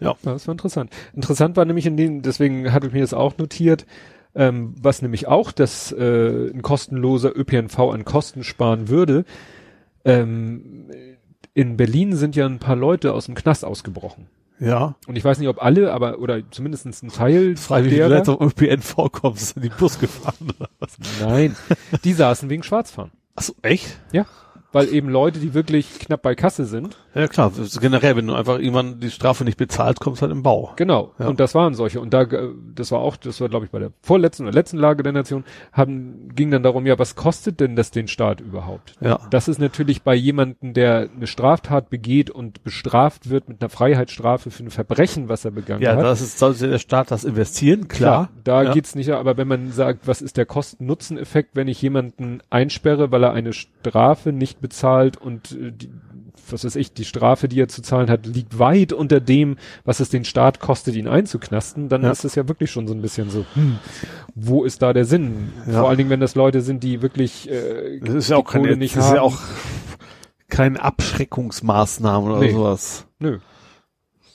Ja. 0.00 0.08
Ja, 0.24 0.32
das 0.32 0.46
war 0.48 0.52
interessant. 0.52 0.90
Interessant 1.14 1.56
war 1.56 1.64
nämlich 1.64 1.86
in 1.86 1.96
dem, 1.96 2.22
deswegen 2.22 2.72
hatte 2.72 2.86
ich 2.88 2.92
mir 2.92 3.02
das 3.02 3.14
auch 3.14 3.36
notiert, 3.38 3.86
ähm, 4.34 4.74
was 4.80 5.02
nämlich 5.02 5.28
auch 5.28 5.52
das 5.52 5.92
äh, 5.92 6.50
ein 6.50 6.62
kostenloser 6.62 7.36
ÖPNV 7.36 7.78
an 7.78 8.04
Kosten 8.04 8.42
sparen 8.44 8.88
würde. 8.88 9.24
Ähm, 10.04 10.86
in 11.60 11.76
Berlin 11.76 12.16
sind 12.16 12.36
ja 12.36 12.46
ein 12.46 12.58
paar 12.58 12.76
Leute 12.76 13.12
aus 13.12 13.26
dem 13.26 13.34
Knast 13.34 13.64
ausgebrochen. 13.64 14.26
Ja. 14.58 14.94
Und 15.06 15.16
ich 15.16 15.24
weiß 15.24 15.38
nicht, 15.38 15.48
ob 15.48 15.62
alle, 15.62 15.92
aber, 15.92 16.18
oder 16.18 16.42
zumindest 16.50 16.86
ein 16.86 17.08
Teil 17.08 17.56
Frei, 17.56 17.84
wie 17.84 17.90
du 17.90 17.96
derer- 17.96 18.16
jetzt 18.16 18.28
auf 18.28 18.40
ÖPN 18.40 18.82
vorkommst, 18.82 19.56
in 19.56 19.62
die 19.62 19.68
Bus 19.70 19.98
gefahren 19.98 20.48
oder 20.58 20.68
was? 20.78 20.96
Nein, 21.20 21.56
die 22.04 22.12
saßen 22.12 22.48
wegen 22.50 22.62
Schwarzfahren. 22.62 23.10
Achso, 23.36 23.54
echt? 23.62 23.98
Ja. 24.12 24.26
Weil 24.72 24.92
eben 24.92 25.08
Leute, 25.08 25.38
die 25.40 25.52
wirklich 25.54 25.98
knapp 25.98 26.22
bei 26.22 26.34
Kasse 26.34 26.64
sind, 26.64 26.96
Ja 27.14 27.26
klar, 27.26 27.52
generell, 27.80 28.16
wenn 28.16 28.26
du 28.28 28.34
einfach 28.34 28.60
jemand 28.60 29.02
die 29.02 29.10
Strafe 29.10 29.44
nicht 29.44 29.56
bezahlst, 29.58 30.00
kommst 30.00 30.22
halt 30.22 30.30
im 30.30 30.42
Bau. 30.42 30.72
Genau. 30.76 31.12
Ja. 31.18 31.26
Und 31.26 31.40
das 31.40 31.54
waren 31.54 31.74
solche. 31.74 32.00
Und 32.00 32.14
da, 32.14 32.22
äh, 32.22 32.50
das 32.74 32.92
war 32.92 33.00
auch, 33.00 33.16
das 33.16 33.40
war 33.40 33.48
glaube 33.48 33.64
ich 33.66 33.72
bei 33.72 33.80
der 33.80 33.90
vorletzten 34.00 34.44
oder 34.44 34.52
letzten 34.52 34.78
Lage 34.78 35.02
der 35.02 35.12
Nation, 35.12 35.44
haben, 35.72 36.28
ging 36.34 36.50
dann 36.50 36.62
darum, 36.62 36.86
ja, 36.86 36.98
was 36.98 37.16
kostet 37.16 37.58
denn 37.60 37.74
das 37.74 37.90
den 37.90 38.06
Staat 38.06 38.40
überhaupt? 38.40 38.94
Ja. 39.00 39.18
Das 39.30 39.48
ist 39.48 39.58
natürlich 39.58 40.02
bei 40.02 40.14
jemandem, 40.14 40.72
der 40.72 41.08
eine 41.14 41.26
Straftat 41.26 41.90
begeht 41.90 42.30
und 42.30 42.62
bestraft 42.62 43.28
wird 43.28 43.48
mit 43.48 43.60
einer 43.60 43.70
Freiheitsstrafe 43.70 44.50
für 44.50 44.64
ein 44.64 44.70
Verbrechen, 44.70 45.28
was 45.28 45.44
er 45.44 45.50
begangen 45.50 45.82
Ja, 45.82 45.96
hat. 45.96 46.04
das 46.04 46.20
ist, 46.20 46.38
sollte 46.38 46.68
der 46.68 46.78
Staat 46.78 47.10
das 47.10 47.24
investieren, 47.24 47.88
klar. 47.88 48.28
da 48.44 48.62
ja. 48.62 48.72
geht's 48.72 48.94
nicht, 48.94 49.10
aber 49.10 49.36
wenn 49.36 49.48
man 49.48 49.72
sagt, 49.72 50.06
was 50.06 50.22
ist 50.22 50.36
der 50.36 50.46
Kosten-Nutzen-Effekt, 50.46 51.50
wenn 51.54 51.66
ich 51.68 51.82
jemanden 51.82 52.40
einsperre, 52.50 53.10
weil 53.10 53.24
er 53.24 53.32
eine 53.32 53.52
Strafe 53.52 54.32
nicht 54.32 54.60
bezahlt 54.60 55.16
und 55.16 55.52
äh, 55.52 55.72
die, 55.72 55.90
was 56.50 56.64
weiß 56.64 56.76
ich, 56.76 56.92
die 57.00 57.04
Strafe, 57.04 57.48
die 57.48 57.60
er 57.60 57.66
zu 57.68 57.82
zahlen 57.82 58.08
hat, 58.10 58.26
liegt 58.26 58.58
weit 58.58 58.92
unter 58.92 59.18
dem, 59.20 59.56
was 59.84 59.98
es 60.00 60.08
den 60.10 60.24
Staat 60.24 60.60
kostet, 60.60 60.94
ihn 60.94 61.08
einzuknasten, 61.08 61.88
dann 61.88 62.02
Ja. 62.02 62.10
ist 62.10 62.24
es 62.24 62.34
ja 62.36 62.46
wirklich 62.46 62.70
schon 62.70 62.86
so 62.86 62.94
ein 62.94 63.02
bisschen 63.02 63.30
so, 63.30 63.44
hm, 63.54 63.78
wo 64.34 64.64
ist 64.64 64.82
da 64.82 64.92
der 64.92 65.04
Sinn? 65.04 65.52
Ja. 65.66 65.80
Vor 65.80 65.88
allen 65.88 65.98
Dingen, 65.98 66.10
wenn 66.10 66.20
das 66.20 66.34
Leute 66.34 66.60
sind, 66.60 66.84
die 66.84 67.02
wirklich 67.02 67.50
äh, 67.50 67.98
Das 68.00 68.14
ist 68.14 68.30
ja 68.30 68.36
auch 68.36 68.44
keine, 68.44 68.64
Kohle 68.66 68.76
nicht 68.76 68.94
das 68.96 69.04
ist 69.04 69.08
haben. 69.10 69.16
ja 69.16 69.22
auch 69.22 69.38
keine 70.48 70.82
Abschreckungsmaßnahme 70.82 72.26
oder 72.30 72.38
Nee. 72.40 72.52
sowas. 72.52 73.06
Nö, 73.18 73.38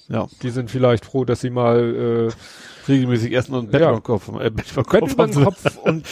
Ja. 0.07 0.28
die 0.41 0.49
sind 0.49 0.70
vielleicht 0.72 1.05
froh, 1.05 1.26
dass 1.26 1.41
sie 1.41 1.49
mal 1.49 2.30
äh, 2.30 2.34
Regelmäßig 2.88 3.34
essen 3.34 3.54
und 3.56 3.66
ein 3.68 3.72
Bett 3.72 3.82
Ja. 3.82 3.90
über 3.90 4.00
den 4.00 4.04
Kopf. 4.04 4.28
Äh, 4.40 4.50
Bett 4.50 4.72
über 4.72 4.84
den 4.84 4.90
Bett 4.92 5.00
Kopf, 5.02 5.12
über 5.14 5.28
den 5.28 5.44
Kopf 5.44 5.78
und 5.84 6.06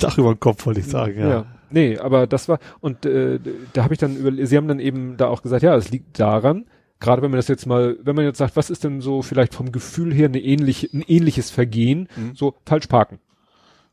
Dach 0.00 0.18
über 0.18 0.34
den 0.34 0.40
Kopf, 0.40 0.66
wollte 0.66 0.80
ich 0.80 0.86
sagen, 0.86 1.18
ja. 1.18 1.28
Ja. 1.28 1.46
Nee, 1.70 1.98
aber 1.98 2.26
das 2.26 2.48
war, 2.48 2.58
und 2.80 3.04
äh, 3.06 3.40
da 3.72 3.82
habe 3.84 3.94
ich 3.94 3.98
dann 3.98 4.16
über, 4.16 4.46
sie 4.46 4.56
haben 4.56 4.68
dann 4.68 4.78
eben 4.78 5.16
da 5.16 5.28
auch 5.28 5.42
gesagt, 5.42 5.62
ja, 5.62 5.74
es 5.74 5.90
liegt 5.90 6.18
daran, 6.20 6.64
gerade 7.00 7.22
wenn 7.22 7.30
man 7.30 7.38
das 7.38 7.48
jetzt 7.48 7.66
mal, 7.66 7.96
wenn 8.02 8.14
man 8.14 8.24
jetzt 8.24 8.38
sagt, 8.38 8.56
was 8.56 8.70
ist 8.70 8.84
denn 8.84 9.00
so 9.00 9.20
vielleicht 9.22 9.52
vom 9.54 9.72
Gefühl 9.72 10.14
her 10.14 10.26
eine 10.28 10.40
ähnliche, 10.40 10.88
ein 10.92 11.02
ähnliches 11.06 11.50
Vergehen, 11.50 12.08
Mhm. 12.16 12.34
so 12.34 12.54
falsch 12.64 12.86
parken. 12.86 13.18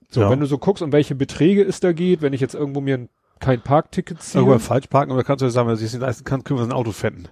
So, 0.09 0.21
Ja. 0.21 0.29
wenn 0.29 0.39
du 0.39 0.45
so 0.45 0.59
guckst, 0.59 0.83
um 0.83 0.91
welche 0.91 1.15
Beträge 1.15 1.63
es 1.63 1.79
da 1.79 1.91
geht, 1.93 2.21
wenn 2.21 2.33
ich 2.33 2.41
jetzt 2.41 2.53
irgendwo 2.53 2.79
mir 2.81 2.95
ein, 2.99 3.09
kein 3.39 3.59
Parkticket 3.61 4.21
ziehe. 4.21 4.41
Irgendwann 4.41 4.59
falsch 4.59 4.87
parken, 4.87 5.11
aber 5.11 5.23
kannst 5.23 5.41
du 5.41 5.45
ja 5.47 5.49
sagen, 5.51 5.67
wenn 5.67 5.75
du 5.75 5.83
es 5.83 5.91
nicht 5.93 5.99
leisten 6.01 6.23
kannst, 6.23 6.45
können 6.45 6.59
wir 6.59 6.65
ein 6.65 6.71
Auto 6.71 6.91
fänden. 6.91 7.27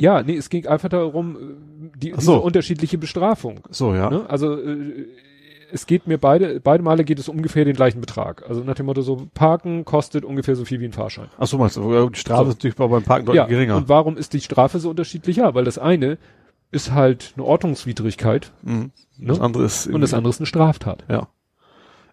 Ja, 0.00 0.22
nee, 0.22 0.36
es 0.36 0.48
ging 0.48 0.66
einfach 0.66 0.88
darum, 0.88 1.36
äh, 1.36 1.98
die, 1.98 2.14
so. 2.18 2.38
unterschiedliche 2.38 2.98
Bestrafung. 2.98 3.60
So, 3.70 3.94
ja. 3.94 4.08
Ne? 4.10 4.28
Also 4.30 4.54
äh, 4.58 5.06
es 5.72 5.86
geht 5.86 6.06
mir 6.06 6.18
beide, 6.18 6.60
beide 6.60 6.82
Male 6.82 7.04
geht 7.04 7.18
es 7.18 7.28
ungefähr 7.28 7.64
den 7.64 7.74
gleichen 7.74 8.00
Betrag. 8.00 8.44
Also 8.48 8.62
nach 8.64 8.74
dem 8.76 8.86
Motto, 8.86 9.02
so 9.02 9.28
parken 9.34 9.84
kostet 9.84 10.24
ungefähr 10.24 10.56
so 10.56 10.64
viel 10.64 10.80
wie 10.80 10.84
ein 10.86 10.92
Fahrschein. 10.92 11.28
Ach 11.36 11.46
so, 11.46 11.58
meinst 11.58 11.76
du, 11.76 11.92
Ja, 11.92 12.06
die 12.06 12.18
Strafe 12.18 12.44
So. 12.44 12.50
ist 12.50 12.56
natürlich 12.58 12.76
bei- 12.76 12.86
beim 12.86 13.02
Parken 13.02 13.26
deutlich 13.26 13.46
geringer. 13.48 13.76
Und 13.76 13.88
warum 13.88 14.16
ist 14.16 14.32
die 14.32 14.40
Strafe 14.40 14.78
so 14.78 14.88
unterschiedlich? 14.90 15.36
Ja, 15.36 15.54
weil 15.54 15.64
das 15.64 15.78
eine 15.78 16.16
ist 16.70 16.92
halt 16.92 17.32
eine 17.36 17.44
Ordnungswidrigkeit 17.44 18.52
Mhm. 18.62 18.92
Ne? 19.20 19.28
Das 19.28 19.40
andere 19.40 19.64
ist 19.64 19.88
und 19.88 20.00
das 20.00 20.14
andere 20.14 20.30
ist 20.30 20.38
eine 20.38 20.46
Straftat. 20.46 21.04
Ja. 21.08 21.28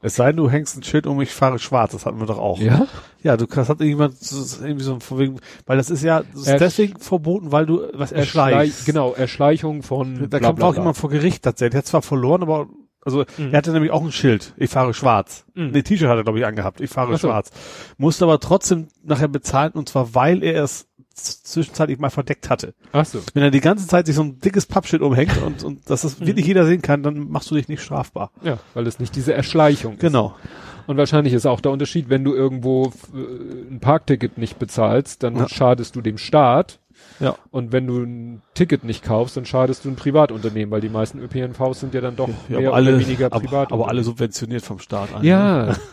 Es 0.06 0.16
sei 0.16 0.28
denn, 0.28 0.38
du 0.38 0.50
hängst 0.50 0.78
ein 0.78 0.84
Schild 0.84 1.08
um, 1.08 1.20
ich 1.22 1.32
fahre 1.32 1.58
schwarz, 1.58 1.92
das 1.94 2.06
hatten 2.06 2.20
wir 2.20 2.28
doch 2.28 2.38
auch. 2.38 2.60
Ja? 2.60 2.88
Ja, 3.24 3.38
du 3.38 3.48
kannst, 3.48 3.70
hat 3.72 3.80
irgendjemand 3.82 4.16
irgendwie 4.62 4.84
so 4.84 5.00
von 5.00 5.18
wegen, 5.18 5.40
weil 5.66 5.78
das 5.78 5.90
ist 5.90 6.04
ja, 6.04 6.22
das 6.32 6.42
ist 6.44 6.48
Ersch- 6.48 6.58
deswegen 6.60 7.00
verboten, 7.00 7.52
weil 7.52 7.66
du 7.66 7.82
was 7.94 8.12
erschleichst. 8.12 8.56
Erschleich- 8.56 8.86
Genau, 8.86 9.14
Erschleichung 9.14 9.82
von 9.84 10.30
Da 10.30 10.40
kommt 10.40 10.62
auch 10.62 10.76
jemand 10.76 10.96
vor 10.96 11.10
Gericht 11.10 11.44
tatsächlich. 11.44 11.72
Der 11.72 11.78
hat 11.80 11.88
zwar 11.88 12.02
verloren, 12.04 12.44
aber, 12.44 12.68
also, 13.02 13.26
Mhm. 13.38 13.50
er 13.52 13.58
hatte 13.58 13.72
nämlich 13.72 13.92
auch 13.92 14.04
ein 14.04 14.12
Schild. 14.12 14.54
Ich 14.58 14.70
fahre 14.70 14.94
schwarz. 14.94 15.46
Mhm. 15.56 15.72
Nee, 15.72 15.82
T-Shirt 15.82 16.08
hat 16.08 16.18
er, 16.18 16.24
glaube 16.24 16.38
ich, 16.40 16.46
angehabt. 16.46 16.82
Ich 16.82 16.92
fahre 16.92 17.14
so. 17.18 17.28
schwarz. 17.28 17.50
Musste 17.98 18.26
aber 18.26 18.40
trotzdem 18.40 18.88
nachher 19.04 19.28
bezahlen, 19.28 19.72
und 19.74 19.90
zwar, 19.90 20.14
weil 20.14 20.44
er 20.44 20.64
es 20.64 20.88
zwischenzeitlich 21.16 21.98
mal 22.00 22.10
verdeckt 22.10 22.50
hatte. 22.50 22.74
Ach 22.92 23.06
so. 23.06 23.20
Wenn 23.34 23.44
er 23.44 23.52
die 23.52 23.62
ganze 23.62 23.88
Zeit 23.88 24.06
sich 24.06 24.16
so 24.16 24.24
ein 24.24 24.40
dickes 24.40 24.66
Pappschild 24.66 25.02
umhängt 25.02 25.38
und, 25.42 25.64
und 25.64 25.90
dass 25.90 26.02
das 26.02 26.20
Mhm. 26.20 26.28
wirklich 26.28 26.46
jeder 26.46 26.66
sehen 26.66 26.82
kann, 26.82 27.04
dann 27.04 27.30
machst 27.32 27.50
du 27.52 27.56
dich 27.56 27.68
nicht 27.68 27.82
strafbar. 27.82 28.32
Ja, 28.44 28.58
weil 28.74 28.86
es 28.88 29.00
nicht 29.00 29.16
diese 29.16 29.34
Erschleichung 29.34 29.94
ist. 29.94 30.00
Genau. 30.02 30.36
Und 30.88 30.98
wahrscheinlich 30.98 31.34
ist 31.34 31.46
auch 31.48 31.62
der 31.62 31.72
Unterschied, 31.72 32.10
wenn 32.10 32.24
du 32.24 32.34
irgendwo 32.36 32.92
äh, 33.14 33.72
ein 33.72 33.80
Parkticket 33.80 34.38
nicht 34.38 34.60
bezahlst, 34.60 35.24
dann 35.24 35.36
Ja. 35.36 35.50
schadest 35.50 35.96
du 35.96 36.02
dem 36.02 36.18
Staat. 36.18 36.80
Ja. 37.20 37.36
Und 37.52 37.72
wenn 37.72 37.88
du 37.88 38.04
ein 38.04 38.42
Ticket 38.54 38.84
nicht 38.84 39.04
kaufst, 39.04 39.36
dann 39.38 39.46
schadest 39.46 39.86
du 39.86 39.90
ein 39.90 39.96
Privatunternehmen, 39.96 40.72
weil 40.72 40.82
die 40.82 40.90
meisten 40.90 41.20
ÖPNVs 41.20 41.80
sind 41.80 41.94
ja 41.94 42.02
dann 42.02 42.16
doch 42.16 42.30
Ja, 42.50 42.60
mehr 42.60 42.68
aber 42.70 42.76
alle, 42.78 42.96
oder 42.96 43.00
weniger 43.06 43.26
aber, 43.28 43.40
privat. 43.40 43.72
aber 43.72 43.88
alle 43.88 44.04
subventioniert 44.04 44.64
vom 44.64 44.80
Staat. 44.80 45.10
eigentlich. 45.14 45.30
Ja. 45.30 45.76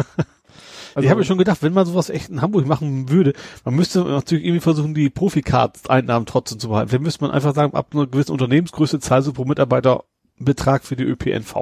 Also, 0.95 1.05
ich 1.05 1.11
habe 1.11 1.21
mir 1.21 1.25
schon 1.25 1.39
gedacht, 1.39 1.63
wenn 1.63 1.73
man 1.73 1.87
sowas 1.87 2.11
echt 2.11 2.31
in 2.31 2.43
Hamburg 2.43 2.67
machen 2.67 3.09
würde, 3.09 3.33
man 3.65 3.75
müsste 3.75 4.01
natürlich 4.05 4.45
irgendwie 4.45 4.61
versuchen, 4.61 4.95
die 4.95 5.11
Profikart-Einnahmen 5.11 6.27
trotzdem 6.27 6.59
zu 6.59 6.69
behalten. 6.69 6.93
Dann 6.93 7.03
müsste 7.03 7.25
man 7.25 7.31
einfach 7.31 7.55
sagen, 7.55 7.75
ab 7.75 7.89
einer 7.93 8.07
gewissen 8.07 8.33
Unternehmensgröße 8.33 9.01
zahlst 9.01 9.29
du 9.29 9.33
pro 9.33 9.45
Mitarbeiter 9.45 10.05
Betrag 10.39 10.85
für 10.85 10.97
die 10.97 11.05
ÖPNV. 11.05 11.55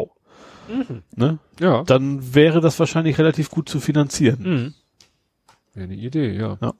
Mhm. 0.68 1.03
Ne? 1.16 1.39
ja. 1.59 1.83
Dann 1.85 2.35
wäre 2.35 2.61
das 2.61 2.78
wahrscheinlich 2.78 3.18
relativ 3.18 3.51
gut 3.51 3.68
zu 3.68 3.81
finanzieren. 3.81 4.39
Mhm. 4.43 4.74
Wäre 5.74 5.85
eine 5.85 5.95
Idee, 5.95 6.33
ja. 6.37 6.59
Ja. 6.61 6.74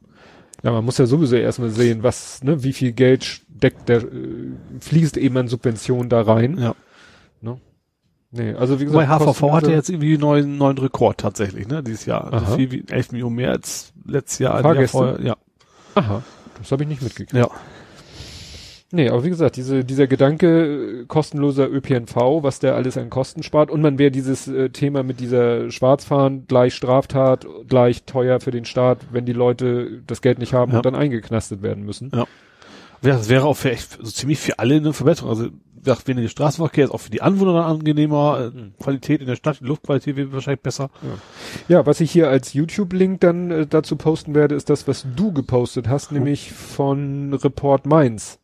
Ja, 0.63 0.73
man 0.73 0.85
muss 0.85 0.99
ja 0.99 1.07
sowieso 1.07 1.37
erstmal 1.37 1.71
sehen, 1.71 2.03
was, 2.03 2.43
ne, 2.43 2.63
wie 2.63 2.75
viel 2.75 2.93
Geld 2.93 3.25
steckt 3.25 3.89
der, 3.89 4.03
äh, 4.03 4.53
fließt 4.81 5.17
eben 5.17 5.37
an 5.39 5.49
Subventionen 5.49 6.11
da 6.11 6.21
rein. 6.21 6.59
Ja. 6.59 6.75
Nee, 8.33 8.55
also 8.55 8.79
wie 8.81 8.85
gesagt. 8.85 9.09
HVV 9.09 9.25
kostenlose- 9.25 9.53
hatte 9.53 9.73
jetzt 9.73 9.91
irgendwie 9.91 10.13
einen 10.13 10.21
neuen, 10.21 10.59
neuen 10.59 10.79
Rekord 10.79 11.19
tatsächlich, 11.19 11.67
ne, 11.67 11.83
dieses 11.83 12.07
Jahr. 12.07 12.33
Also 12.33 12.47
Aha. 12.47 12.57
viel 12.57 12.71
wie 12.71 12.85
11 12.89 13.13
Millionen 13.13 13.37
mehr 13.37 13.51
als 13.51 13.93
letztes 14.07 14.39
Jahr. 14.39 14.53
ein 14.55 14.65
Jahr 14.65 14.75
Fahrgäste? 14.75 14.97
vorher. 14.97 15.21
Ja. 15.21 15.37
Aha, 15.97 16.23
das 16.59 16.71
habe 16.71 16.85
ich 16.85 16.89
nicht 16.89 17.03
mitgekriegt. 17.03 17.33
Ja. 17.33 17.49
Nee, 18.93 19.09
aber 19.09 19.23
wie 19.25 19.29
gesagt, 19.31 19.55
diese, 19.57 19.85
dieser 19.85 20.09
Gedanke 20.09 21.05
kostenloser 21.07 21.71
ÖPNV, 21.71 22.43
was 22.43 22.59
der 22.59 22.75
alles 22.75 22.97
an 22.99 23.09
Kosten 23.09 23.45
spart 23.45 23.71
und 23.71 23.81
man 23.83 23.99
wäre 23.99 24.11
dieses 24.11 24.49
äh, 24.49 24.71
Thema 24.71 25.05
mit 25.05 25.21
dieser 25.21 25.71
Schwarzfahren 25.71 26.47
gleich 26.49 26.75
Straftat, 26.75 27.47
gleich 27.69 28.03
teuer 28.05 28.41
für 28.41 28.51
den 28.51 28.65
Staat, 28.65 28.99
wenn 29.13 29.27
die 29.27 29.33
Leute 29.33 30.03
das 30.09 30.23
Geld 30.23 30.41
nicht 30.41 30.55
haben 30.55 30.73
Ja. 30.73 30.79
und 30.79 30.87
dann 30.87 30.97
eingeknastet 30.97 31.63
werden 31.63 31.85
müssen. 31.85 32.11
Ja, 32.13 32.27
das 33.03 33.29
wäre 33.29 33.45
auch 33.45 33.57
für 33.57 33.71
echt, 33.73 33.99
so 34.01 34.11
ziemlich 34.11 34.39
für 34.39 34.59
alle 34.59 34.77
eine 34.77 34.93
Verbesserung. 34.93 35.31
Also, 35.31 35.49
gesagt, 35.83 36.09
weniger 36.09 36.29
Straßenverkehr 36.29 36.85
ist 36.85 36.91
auch 36.91 37.01
für 37.01 37.11
die 37.11 37.23
Anwohner 37.23 37.55
dann 37.55 37.65
angenehmer, 37.65 38.51
Mhm. 38.55 38.73
Qualität 38.79 39.21
in 39.21 39.27
der 39.27 39.37
Stadt, 39.37 39.61
die 39.61 39.65
Luftqualität 39.65 40.17
wird 40.17 40.33
wahrscheinlich 40.33 40.61
besser. 40.61 40.91
Ja, 41.69 41.87
was 41.87 42.01
ich 42.01 42.11
hier 42.11 42.29
als 42.29 42.53
YouTube-Link 42.53 43.21
dann 43.21 43.51
äh, 43.51 43.67
dazu 43.67 43.97
posten 43.97 44.35
werde, 44.35 44.55
ist 44.55 44.69
das, 44.71 44.87
was 44.87 45.07
du 45.17 45.33
gepostet 45.33 45.89
hast, 45.89 46.13
nämlich 46.13 46.53
von 46.53 47.33
Report 47.35 47.87
Mainz. 47.87 48.39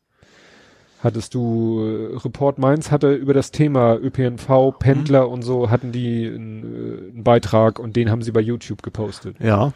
Hattest 1.01 1.35
du, 1.35 1.81
äh, 2.15 2.17
Report 2.17 2.59
Mainz 2.59 2.91
hatte 2.91 3.13
über 3.13 3.35
das 3.35 3.51
Thema 3.51 3.97
ÖPNV, 3.97 4.73
Pendler 4.79 5.29
und 5.29 5.43
so, 5.43 5.71
hatten 5.71 5.93
die 5.93 6.27
einen, 6.27 6.63
äh, 6.65 7.13
einen 7.13 7.23
Beitrag 7.23 7.79
und 7.79 7.97
den 7.97 8.11
haben 8.11 8.23
sie 8.23 8.33
bei 8.33 8.41
YouTube 8.41 8.83
gepostet. 8.83 9.37
Ja. 9.41 9.73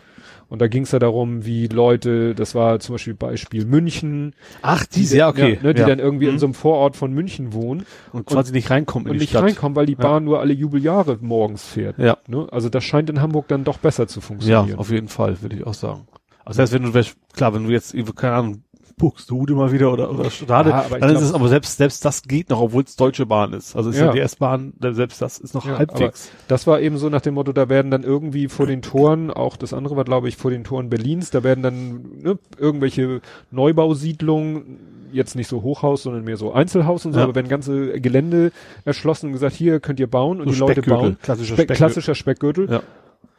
Und 0.51 0.61
da 0.61 0.69
ging 0.69 0.83
es 0.83 0.91
ja 0.91 0.99
darum, 0.99 1.47
wie 1.47 1.69
Leute, 1.69 2.35
das 2.35 2.55
war 2.55 2.79
zum 2.81 2.97
Beispiel 2.97 3.15
Beispiel 3.15 3.65
München, 3.65 4.35
Ach, 4.61 4.85
diese, 4.85 5.17
ja, 5.17 5.29
okay. 5.29 5.59
ne, 5.63 5.73
die 5.75 5.81
ja. 5.81 5.87
dann 5.87 5.99
irgendwie 6.01 6.27
Mhm. 6.27 6.33
in 6.33 6.39
so 6.41 6.47
einem 6.47 6.55
Vorort 6.55 6.97
von 6.97 7.13
München 7.13 7.53
wohnen 7.55 7.87
und 8.13 8.27
quasi 8.27 8.53
nicht 8.53 8.69
reinkommen 8.69 9.07
in 9.07 9.13
und 9.13 9.17
die 9.19 9.21
nicht 9.23 9.31
Stadt. 9.31 9.45
reinkommen, 9.45 9.77
weil 9.77 9.87
die 9.87 9.93
Ja. 9.95 10.01
Bahn 10.01 10.25
nur 10.25 10.41
alle 10.41 10.53
Jubeljahre 10.53 11.17
morgens 11.21 11.65
fährt. 11.65 11.99
Ja. 11.99 12.19
Ne? 12.27 12.47
Also 12.51 12.69
das 12.69 12.85
scheint 12.85 13.09
in 13.09 13.23
Hamburg 13.23 13.49
dann 13.49 13.65
doch 13.65 13.79
besser 13.79 14.07
zu 14.09 14.19
Ja, 14.21 14.27
funktionieren. 14.27 14.79
auf 14.79 14.91
jeden 14.91 15.09
Fall, 15.09 15.41
würde 15.41 15.57
ich 15.57 15.65
auch 15.67 15.73
sagen. 15.75 16.09
Also, 16.45 16.59
das 16.63 16.73
heißt, 16.73 16.83
wenn 16.83 16.93
du, 16.93 17.03
klar, 17.33 17.55
wenn 17.55 17.65
du 17.65 17.71
jetzt, 17.71 17.95
keine 18.17 18.35
Ahnung, 18.35 18.65
Buxtehude 19.01 19.55
mal 19.55 19.73
wieder 19.73 19.93
oder, 19.93 20.11
oder 20.11 20.31
Stade, 20.31 20.71
Ja, 20.71 20.85
dann 20.89 21.11
ist 21.11 21.19
glaub- 21.19 21.23
es, 21.25 21.35
aber 21.35 21.49
selbst, 21.49 21.77
selbst 21.79 22.05
das 22.05 22.23
geht 22.23 22.51
noch, 22.51 22.61
obwohl 22.61 22.85
es 22.85 22.95
Deutsche 22.97 23.27
Bahn 23.27 23.53
ist. 23.53 23.75
Also 23.75 23.91
ist 23.91 23.99
ja, 23.99 24.07
Ja. 24.07 24.13
die 24.13 24.21
S-Bahn, 24.21 24.75
selbst 24.93 25.21
das 25.21 25.39
ist 25.39 25.55
noch 25.55 25.67
Ja, 25.67 25.79
halbwegs. 25.79 26.31
Das 26.49 26.67
war 26.67 26.81
eben 26.81 26.97
so 26.99 27.09
nach 27.09 27.21
dem 27.23 27.35
Motto, 27.35 27.53
da 27.53 27.69
werden 27.69 27.91
dann 27.91 28.03
irgendwie 28.05 28.49
vor 28.49 28.67
den 28.67 28.83
Toren, 28.83 29.31
auch 29.31 29.57
das 29.57 29.73
andere 29.73 29.97
war 29.97 30.05
glaube 30.05 30.29
ich 30.29 30.37
vor 30.37 30.51
den 30.53 30.63
Toren 30.65 30.91
Berlins, 30.91 31.31
da 31.31 31.43
werden 31.43 31.63
dann 31.63 32.01
ne, 32.23 32.39
irgendwelche 32.59 33.21
Neubausiedlungen, 33.51 34.79
jetzt 35.13 35.35
nicht 35.35 35.49
so 35.49 35.63
Hochhaus, 35.63 36.05
sondern 36.05 36.23
mehr 36.25 36.37
so 36.37 36.53
Einzelhaus 36.53 37.05
und 37.07 37.15
so, 37.15 37.21
aber 37.21 37.35
werden 37.35 37.49
ganze 37.49 38.01
Gelände 38.01 38.53
erschlossen 38.85 39.27
und 39.27 39.33
gesagt, 39.33 39.55
hier 39.57 39.81
könnt 39.81 39.99
ihr 39.99 40.07
bauen 40.07 40.41
und 40.41 40.49
So 40.49 40.53
die 40.55 40.61
Leute 40.61 40.83
bauen. 40.83 41.17
klassischer 41.23 41.55
Speck, 41.55 41.65
Speckgürtel. 41.65 41.77
klassischer 41.77 42.15
Speckgürtel. 42.15 42.71
Ja. 42.71 42.83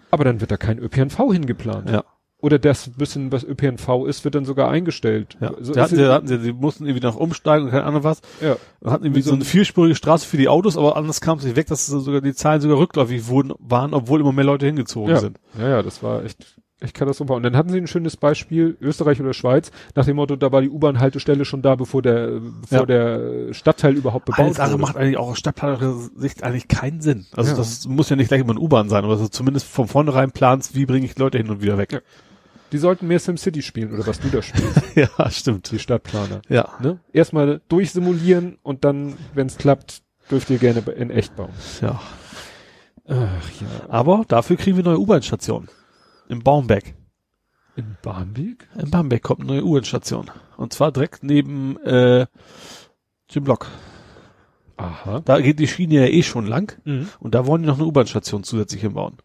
Aber 0.09 0.25
dann 0.25 0.41
wird 0.41 0.51
da 0.51 0.57
kein 0.57 0.77
ÖPNV 0.79 1.31
hingeplant. 1.31 1.89
Ja. 1.89 2.03
Oder 2.41 2.57
das 2.59 2.89
bisschen, 2.89 3.31
was 3.31 3.43
ÖPNV 3.43 4.05
ist, 4.07 4.23
wird 4.25 4.33
dann 4.35 4.45
sogar 4.45 4.69
eingestellt. 4.69 5.37
Ja. 5.39 5.53
So 5.61 5.73
da 5.73 5.83
hatten 5.83 5.95
sie, 5.95 6.11
hatten 6.11 6.27
sie, 6.27 6.39
die 6.39 6.53
mussten 6.53 6.85
irgendwie 6.87 7.05
noch 7.05 7.15
umsteigen 7.15 7.65
und 7.65 7.71
keine 7.71 7.83
Ahnung 7.83 8.03
was. 8.03 8.21
ja. 8.41 8.55
Wir 8.81 8.91
hatten 8.91 9.05
irgendwie 9.05 9.19
Wie 9.19 9.23
so 9.23 9.29
so 9.29 9.35
eine 9.35 9.45
vierspurige 9.45 9.95
Straße 9.95 10.27
für 10.27 10.37
die 10.37 10.49
Autos, 10.49 10.75
aber 10.75 10.97
anders 10.97 11.21
kam 11.21 11.37
es 11.37 11.43
nicht 11.45 11.55
weg, 11.55 11.67
dass 11.67 11.85
sogar 11.85 12.19
die 12.21 12.33
Zahlen 12.33 12.59
sogar 12.59 12.77
rückläufig 12.79 13.27
wurden, 13.27 13.53
waren, 13.59 13.93
obwohl 13.93 14.19
immer 14.21 14.31
mehr 14.31 14.43
Leute 14.45 14.65
hingezogen 14.65 15.11
Ja. 15.11 15.19
sind. 15.19 15.39
ja, 15.59 15.69
ja, 15.69 15.83
das 15.83 16.01
war 16.03 16.23
echt 16.25 16.57
Echt 16.83 16.95
katastrophal. 16.95 17.37
Und 17.37 17.43
dann 17.43 17.55
hatten 17.55 17.69
sie 17.69 17.77
ein 17.77 17.85
schönes 17.85 18.17
Beispiel, 18.17 18.75
Österreich 18.81 19.21
oder 19.21 19.35
Schweiz, 19.35 19.69
nach 19.93 20.03
dem 20.05 20.15
Motto, 20.15 20.35
da 20.35 20.51
war 20.51 20.61
die 20.63 20.69
U-Bahn-Haltestelle 20.71 21.45
schon 21.45 21.61
da, 21.61 21.75
bevor 21.75 22.01
der, 22.01 22.39
bevor 22.61 22.79
Ja. 22.79 22.85
der 22.87 23.53
Stadtteil 23.53 23.93
überhaupt 23.93 24.25
bebaut 24.25 24.39
Alles 24.45 24.59
andere 24.59 24.79
wurde. 24.79 24.81
macht 24.81 24.97
eigentlich 24.97 25.17
auch 25.17 25.27
aus 25.29 25.37
stadtplanerischer 25.37 25.93
Sicht 26.15 26.41
eigentlich 26.41 26.67
keinen 26.69 26.99
Sinn. 27.01 27.27
Also 27.35 27.51
Ja. 27.51 27.57
das 27.57 27.87
muss 27.87 28.09
ja 28.09 28.15
nicht 28.15 28.29
gleich 28.29 28.41
immer 28.41 28.53
eine 28.53 28.59
U-Bahn 28.61 28.89
sein, 28.89 29.03
aber 29.03 29.13
dass 29.13 29.21
du 29.21 29.29
zumindest 29.29 29.67
von 29.67 29.87
vornherein 29.87 30.31
planst, 30.31 30.73
wie 30.73 30.87
bringe 30.87 31.05
ich 31.05 31.15
Leute 31.19 31.37
hin 31.37 31.51
und 31.51 31.61
wieder 31.61 31.77
weg. 31.77 31.91
Ja. 31.91 31.99
Die 32.71 32.77
sollten 32.77 33.07
mehr 33.07 33.19
SimCity 33.19 33.61
spielen 33.61 33.93
oder 33.93 34.07
was 34.07 34.19
du 34.19 34.29
da 34.29 34.41
spielst, 34.41 34.81
Ja, 34.95 35.29
stimmt. 35.29 35.71
die 35.71 35.79
Stadtplaner. 35.79 36.41
Ja. 36.47 36.69
Ne? 36.79 36.99
Erstmal 37.11 37.61
durchsimulieren 37.67 38.57
und 38.63 38.85
dann, 38.85 39.17
wenn 39.33 39.47
es 39.47 39.57
klappt, 39.57 40.03
dürft 40.29 40.49
ihr 40.49 40.57
gerne 40.57 40.79
in 40.91 41.09
echt 41.09 41.35
bauen. 41.35 41.51
Ja. 41.81 41.99
Ach 43.07 43.51
ja. 43.59 43.89
Aber 43.89 44.23
dafür 44.27 44.55
kriegen 44.55 44.77
wir 44.77 44.83
neue 44.83 44.99
U-Bahn-Stationen. 44.99 45.67
Im 46.29 46.43
Baumbeck. 46.43 46.95
In 47.75 47.97
Barmbek? 48.01 48.67
In 48.77 48.89
Bamberg 48.91 49.21
kommt 49.23 49.41
eine 49.41 49.53
neue 49.53 49.63
U-Bahn-Station. 49.65 50.29
Und 50.57 50.73
zwar 50.73 50.91
direkt 50.91 51.23
neben 51.23 51.77
äh, 51.83 52.25
dem 53.33 53.43
Block. 53.43 53.67
Aha. 54.77 55.21
Da 55.25 55.39
geht 55.41 55.59
die 55.59 55.67
Schiene 55.67 55.95
ja 55.95 56.05
eh 56.05 56.23
schon 56.23 56.47
lang. 56.47 56.77
Mhm. 56.85 57.09
Und 57.19 57.35
da 57.35 57.45
wollen 57.45 57.61
die 57.63 57.67
noch 57.67 57.77
eine 57.77 57.85
U-Bahn-Station 57.85 58.43
zusätzlich 58.43 58.81
hinbauen. 58.81 59.17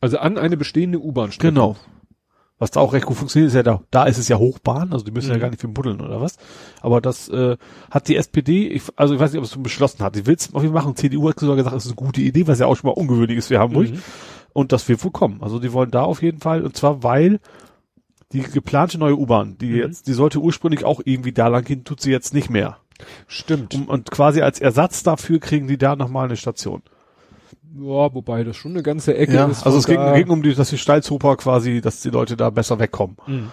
Also 0.00 0.18
an 0.18 0.38
eine 0.38 0.56
bestehende 0.56 1.00
U-Bahn-Strecke. 1.00 1.52
Genau. 1.52 1.76
Was 2.60 2.72
da 2.72 2.80
auch 2.80 2.92
recht 2.92 3.06
gut 3.06 3.16
funktioniert, 3.16 3.48
ist 3.48 3.54
ja 3.54 3.62
da, 3.62 3.82
da 3.92 4.04
ist 4.04 4.18
es 4.18 4.26
ja 4.28 4.36
Hochbahn, 4.36 4.92
also 4.92 5.04
die 5.04 5.12
müssen 5.12 5.30
ja 5.30 5.36
Mhm. 5.36 5.40
gar 5.40 5.50
nicht 5.50 5.60
viel 5.60 5.70
buddeln 5.70 6.00
oder 6.00 6.20
was. 6.20 6.36
Aber 6.80 7.00
das 7.00 7.28
äh, 7.28 7.56
hat 7.90 8.08
die 8.08 8.16
SPD, 8.16 8.66
ich, 8.68 8.82
also 8.96 9.14
ich 9.14 9.20
weiß 9.20 9.30
nicht, 9.32 9.38
ob 9.38 9.44
es 9.44 9.52
schon 9.52 9.62
beschlossen 9.62 10.02
hat. 10.02 10.16
Die 10.16 10.26
will 10.26 10.34
es 10.34 10.52
auf 10.52 10.62
jeden 10.62 10.74
Fall 10.74 10.82
machen. 10.82 10.96
CDU 10.96 11.28
hat 11.28 11.38
sogar 11.38 11.54
gesagt, 11.56 11.76
es 11.76 11.84
ist 11.84 11.90
eine 11.92 11.96
gute 12.06 12.20
Idee, 12.20 12.46
was 12.48 12.58
ja 12.58 12.66
auch 12.66 12.74
schon 12.76 12.88
mal 12.88 12.94
ungewöhnlich 13.00 13.38
ist 13.38 13.46
für 13.48 13.58
Hamburg. 13.60 13.90
Mhm. 13.90 14.02
Und 14.52 14.72
das 14.72 14.88
wird 14.88 15.04
wohl 15.04 15.12
kommen. 15.12 15.38
Also 15.40 15.60
die 15.60 15.72
wollen 15.72 15.92
da 15.92 16.02
auf 16.02 16.20
jeden 16.20 16.40
Fall, 16.40 16.62
und 16.64 16.76
zwar 16.76 17.02
weil 17.04 17.38
die 18.32 18.40
geplante 18.42 18.98
neue 18.98 19.16
U-Bahn, 19.16 19.56
die 19.58 19.66
Mhm. 19.70 19.76
jetzt, 19.76 20.08
die 20.08 20.12
sollte 20.12 20.40
ursprünglich 20.40 20.84
auch 20.84 21.00
irgendwie 21.04 21.32
da 21.32 21.46
lang 21.48 21.62
gehen, 21.64 21.84
tut 21.84 22.00
sie 22.00 22.10
jetzt 22.10 22.34
nicht 22.34 22.50
mehr. 22.50 22.78
Stimmt. 23.28 23.74
Und, 23.76 23.88
und 23.88 24.10
quasi 24.10 24.42
als 24.42 24.58
Ersatz 24.60 25.04
dafür 25.04 25.38
kriegen 25.38 25.68
die 25.68 25.78
da 25.78 25.94
nochmal 25.94 26.24
eine 26.26 26.36
Station. 26.36 26.82
Ja, 27.74 28.14
wobei 28.14 28.44
das 28.44 28.56
schon 28.56 28.72
eine 28.72 28.82
ganze 28.82 29.16
Ecke 29.16 29.34
Ja, 29.34 29.46
ist. 29.46 29.64
also 29.66 29.78
es 29.78 29.86
ging, 29.86 30.00
ging 30.14 30.30
um 30.30 30.42
die, 30.42 30.54
dass 30.54 30.70
die 30.70 30.78
Steilzoper 30.78 31.36
quasi, 31.36 31.80
dass 31.80 32.00
die 32.00 32.10
Leute 32.10 32.36
da 32.36 32.50
besser 32.50 32.78
wegkommen. 32.78 33.16
Mhm. 33.26 33.50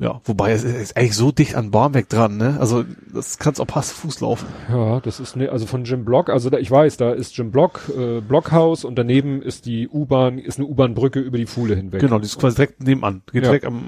Ja, 0.00 0.20
wobei 0.24 0.52
es 0.52 0.64
ist 0.64 0.96
eigentlich 0.96 1.14
so 1.14 1.30
dicht 1.30 1.54
an 1.54 1.70
Barmbek 1.70 2.08
dran, 2.08 2.38
ne? 2.38 2.56
Also 2.58 2.84
das 3.14 3.38
kannst 3.38 3.60
auch 3.60 3.66
pass 3.66 3.92
Fuß 3.92 4.20
laufen. 4.22 4.46
Ja, 4.70 4.98
das 5.00 5.20
ist 5.20 5.36
ne, 5.36 5.50
also 5.50 5.66
von 5.66 5.84
Jim 5.84 6.04
Block, 6.04 6.30
also 6.30 6.48
da, 6.50 6.56
ich 6.58 6.70
weiß, 6.70 6.96
da 6.96 7.12
ist 7.12 7.36
Jim 7.36 7.50
Block, 7.50 7.82
äh, 7.96 8.20
Blockhaus 8.20 8.84
und 8.84 8.96
daneben 8.96 9.42
ist 9.42 9.66
die 9.66 9.88
U-Bahn, 9.88 10.38
ist 10.38 10.58
eine 10.58 10.66
U-Bahn-Brücke 10.66 11.20
über 11.20 11.36
die 11.36 11.44
Fuhle 11.46 11.76
hinweg. 11.76 12.00
Genau, 12.00 12.18
die 12.18 12.24
ist 12.24 12.38
quasi 12.38 12.56
direkt 12.56 12.82
nebenan. 12.82 13.22
Geht 13.30 13.42
Ja. 13.44 13.50
direkt 13.50 13.66
am 13.66 13.82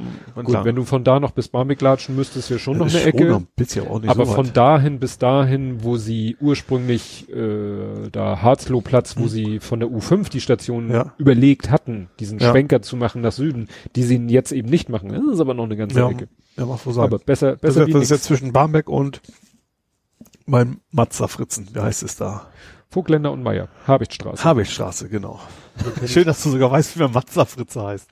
Gut, 0.44 0.64
wenn 0.64 0.74
du 0.76 0.84
von 0.84 1.02
da 1.02 1.18
noch 1.18 1.30
bis 1.30 1.48
Barmbek 1.48 1.80
latschen 1.80 2.14
müsstest, 2.14 2.50
wäre 2.50 2.60
schon 2.60 2.76
noch 2.78 2.88
eine 2.90 3.02
Ecke. 3.02 3.24
Noch 3.24 3.40
ein 3.40 3.48
bisschen, 3.56 3.88
auch 3.88 4.00
nicht 4.00 4.10
aber 4.10 4.26
so 4.26 4.32
von 4.32 4.52
dahin 4.52 4.98
bis 4.98 5.16
dahin, 5.18 5.82
wo 5.82 5.96
sie 5.96 6.36
ursprünglich 6.40 7.28
äh, 7.30 8.10
da 8.12 8.42
Harzlohplatz, 8.42 9.16
wo 9.16 9.28
sie 9.28 9.60
von 9.60 9.80
der 9.80 9.88
U5 9.88 10.30
die 10.30 10.40
Station. 10.40 10.90
Ja. 10.90 11.12
überlegt 11.18 11.70
hatten, 11.70 12.08
diesen 12.20 12.38
Ja. 12.38 12.50
Schwenker 12.50 12.82
zu 12.82 12.96
machen 12.96 13.22
nach 13.22 13.32
Süden, 13.32 13.68
die 13.96 14.02
sie 14.02 14.16
jetzt 14.28 14.52
eben 14.52 14.68
nicht 14.68 14.88
machen. 14.88 15.08
Das 15.10 15.22
ist 15.34 15.40
aber 15.40 15.54
noch 15.54 15.64
eine 15.64 15.76
ganze 15.76 16.01
ja, 16.10 16.16
Ecke. 16.16 16.28
ja, 16.56 16.66
mach 16.66 16.78
so 16.78 16.92
sagen. 16.92 17.06
Aber 17.12 17.18
besser, 17.18 17.52
das, 17.52 17.60
besser 17.60 17.82
ist, 17.82 17.88
wie 17.88 17.92
das 17.92 18.02
ist 18.04 18.10
jetzt 18.10 18.24
zwischen 18.24 18.52
Barmbek 18.52 18.88
und 18.88 19.20
mein 20.46 20.80
Mazda 20.90 21.28
Fritzen. 21.28 21.68
Wie 21.72 21.80
heißt 21.80 22.02
es 22.02 22.16
da? 22.16 22.46
Vogtländer 22.92 23.32
und 23.32 23.42
Meier, 23.42 23.68
Habichtstraße. 23.86 24.44
Habichtstraße, 24.44 25.08
genau. 25.08 25.40
Schön, 26.06 26.24
dass 26.24 26.42
du 26.42 26.50
sogar 26.50 26.70
weißt, 26.70 26.94
wie 26.94 27.02
mein 27.04 27.12
Mazda 27.12 27.46
Fritze 27.46 27.82
heißt. 27.82 28.10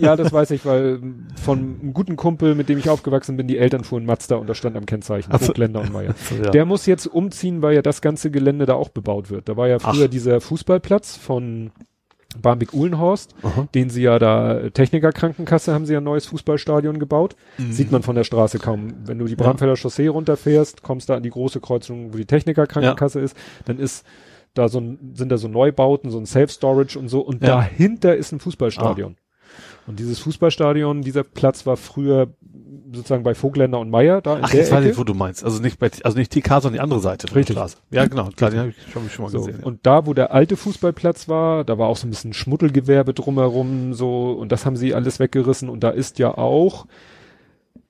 Ja, 0.00 0.16
das 0.16 0.32
weiß 0.32 0.50
ich, 0.52 0.64
weil 0.64 1.02
von 1.44 1.58
einem 1.58 1.92
guten 1.92 2.16
Kumpel, 2.16 2.54
mit 2.54 2.70
dem 2.70 2.78
ich 2.78 2.88
aufgewachsen 2.88 3.36
bin, 3.36 3.46
die 3.46 3.58
Eltern 3.58 3.84
fuhren 3.84 4.06
Mazda 4.06 4.36
und 4.36 4.46
da 4.46 4.54
stand 4.54 4.78
am 4.78 4.86
Kennzeichen 4.86 5.30
Ach 5.30 5.40
so. 5.40 5.46
Vogtländer 5.46 5.82
und 5.82 5.92
Meier. 5.92 6.14
ja. 6.42 6.50
Der 6.50 6.64
muss 6.64 6.86
jetzt 6.86 7.06
umziehen, 7.06 7.60
weil 7.60 7.74
ja 7.74 7.82
das 7.82 8.00
ganze 8.00 8.30
Gelände 8.30 8.64
da 8.64 8.72
auch 8.74 8.88
bebaut 8.88 9.28
wird. 9.28 9.46
Da 9.50 9.58
war 9.58 9.68
ja 9.68 9.78
früher 9.78 10.06
Ach. 10.06 10.10
dieser 10.10 10.40
Fußballplatz 10.40 11.18
von 11.18 11.70
Barmbek-Uhlenhorst, 12.40 13.34
Aha. 13.42 13.68
den 13.74 13.90
sie 13.90 14.02
ja 14.02 14.18
da, 14.18 14.70
Techniker-Krankenkasse 14.70 15.72
haben 15.74 15.86
sie 15.86 15.92
ja 15.92 16.00
ein 16.00 16.04
neues 16.04 16.26
Fußballstadion 16.26 16.98
gebaut. 16.98 17.36
Mhm. 17.58 17.72
Sieht 17.72 17.92
man 17.92 18.02
von 18.02 18.16
der 18.16 18.24
Straße 18.24 18.58
kaum. 18.58 18.94
Wenn 19.04 19.18
du 19.18 19.26
die 19.26 19.36
Bramfelder 19.36 19.76
Chaussee 19.76 20.08
runterfährst, 20.08 20.82
kommst 20.82 21.08
da 21.08 21.16
an 21.16 21.22
die 21.22 21.30
große 21.30 21.60
Kreuzung, 21.60 22.12
wo 22.12 22.16
die 22.16 22.26
Techniker-Krankenkasse 22.26 23.20
ist, 23.20 23.36
dann 23.64 23.78
ist 23.78 24.04
da 24.54 24.68
so 24.68 24.80
ein, 24.80 25.12
sind 25.14 25.30
da 25.30 25.38
so 25.38 25.48
Neubauten, 25.48 26.10
so 26.10 26.18
ein 26.18 26.26
Self-Storage 26.26 26.98
und 26.98 27.08
so 27.08 27.20
und 27.20 27.42
Ja. 27.42 27.56
dahinter 27.56 28.16
ist 28.16 28.32
ein 28.32 28.40
Fußballstadion. 28.40 29.16
Und 29.86 29.98
dieses 29.98 30.18
Fußballstadion, 30.18 31.02
dieser 31.02 31.24
Platz 31.24 31.64
war 31.64 31.76
früher 31.76 32.28
sozusagen 32.92 33.22
bei 33.22 33.34
Vogländer 33.34 33.78
und 33.80 33.90
Meier 33.90 34.20
da 34.20 34.38
Ach, 34.42 34.52
jetzt 34.52 34.70
weiß 34.70 34.80
Ecke. 34.80 34.90
ich, 34.92 34.98
wo 34.98 35.04
du 35.04 35.14
meinst. 35.14 35.44
Also 35.44 35.60
nicht 35.62 35.78
bei, 35.78 35.90
also 36.04 36.18
nicht 36.18 36.32
TK, 36.32 36.48
sondern 36.60 36.72
die 36.74 36.80
andere 36.80 37.00
Seite. 37.00 37.34
Richtig. 37.34 37.56
Ja, 37.90 38.06
genau. 38.06 38.28
Klar, 38.36 38.50
den 38.50 38.60
habe 38.60 38.70
ich 38.70 38.92
schon, 38.92 39.08
schon 39.10 39.24
mal 39.24 39.30
So, 39.30 39.38
gesehen. 39.38 39.58
Ja. 39.60 39.66
und 39.66 39.86
da, 39.86 40.06
wo 40.06 40.14
der 40.14 40.32
alte 40.32 40.56
Fußballplatz 40.56 41.28
war, 41.28 41.64
da 41.64 41.78
war 41.78 41.88
auch 41.88 41.96
so 41.96 42.06
ein 42.06 42.10
bisschen 42.10 42.32
Schmuddelgewerbe 42.32 43.14
drumherum, 43.14 43.94
so, 43.94 44.32
und 44.32 44.52
das 44.52 44.66
haben 44.66 44.76
sie 44.76 44.94
alles 44.94 45.18
weggerissen, 45.18 45.68
und 45.68 45.80
da 45.84 45.90
ist 45.90 46.18
ja 46.18 46.36
auch 46.36 46.86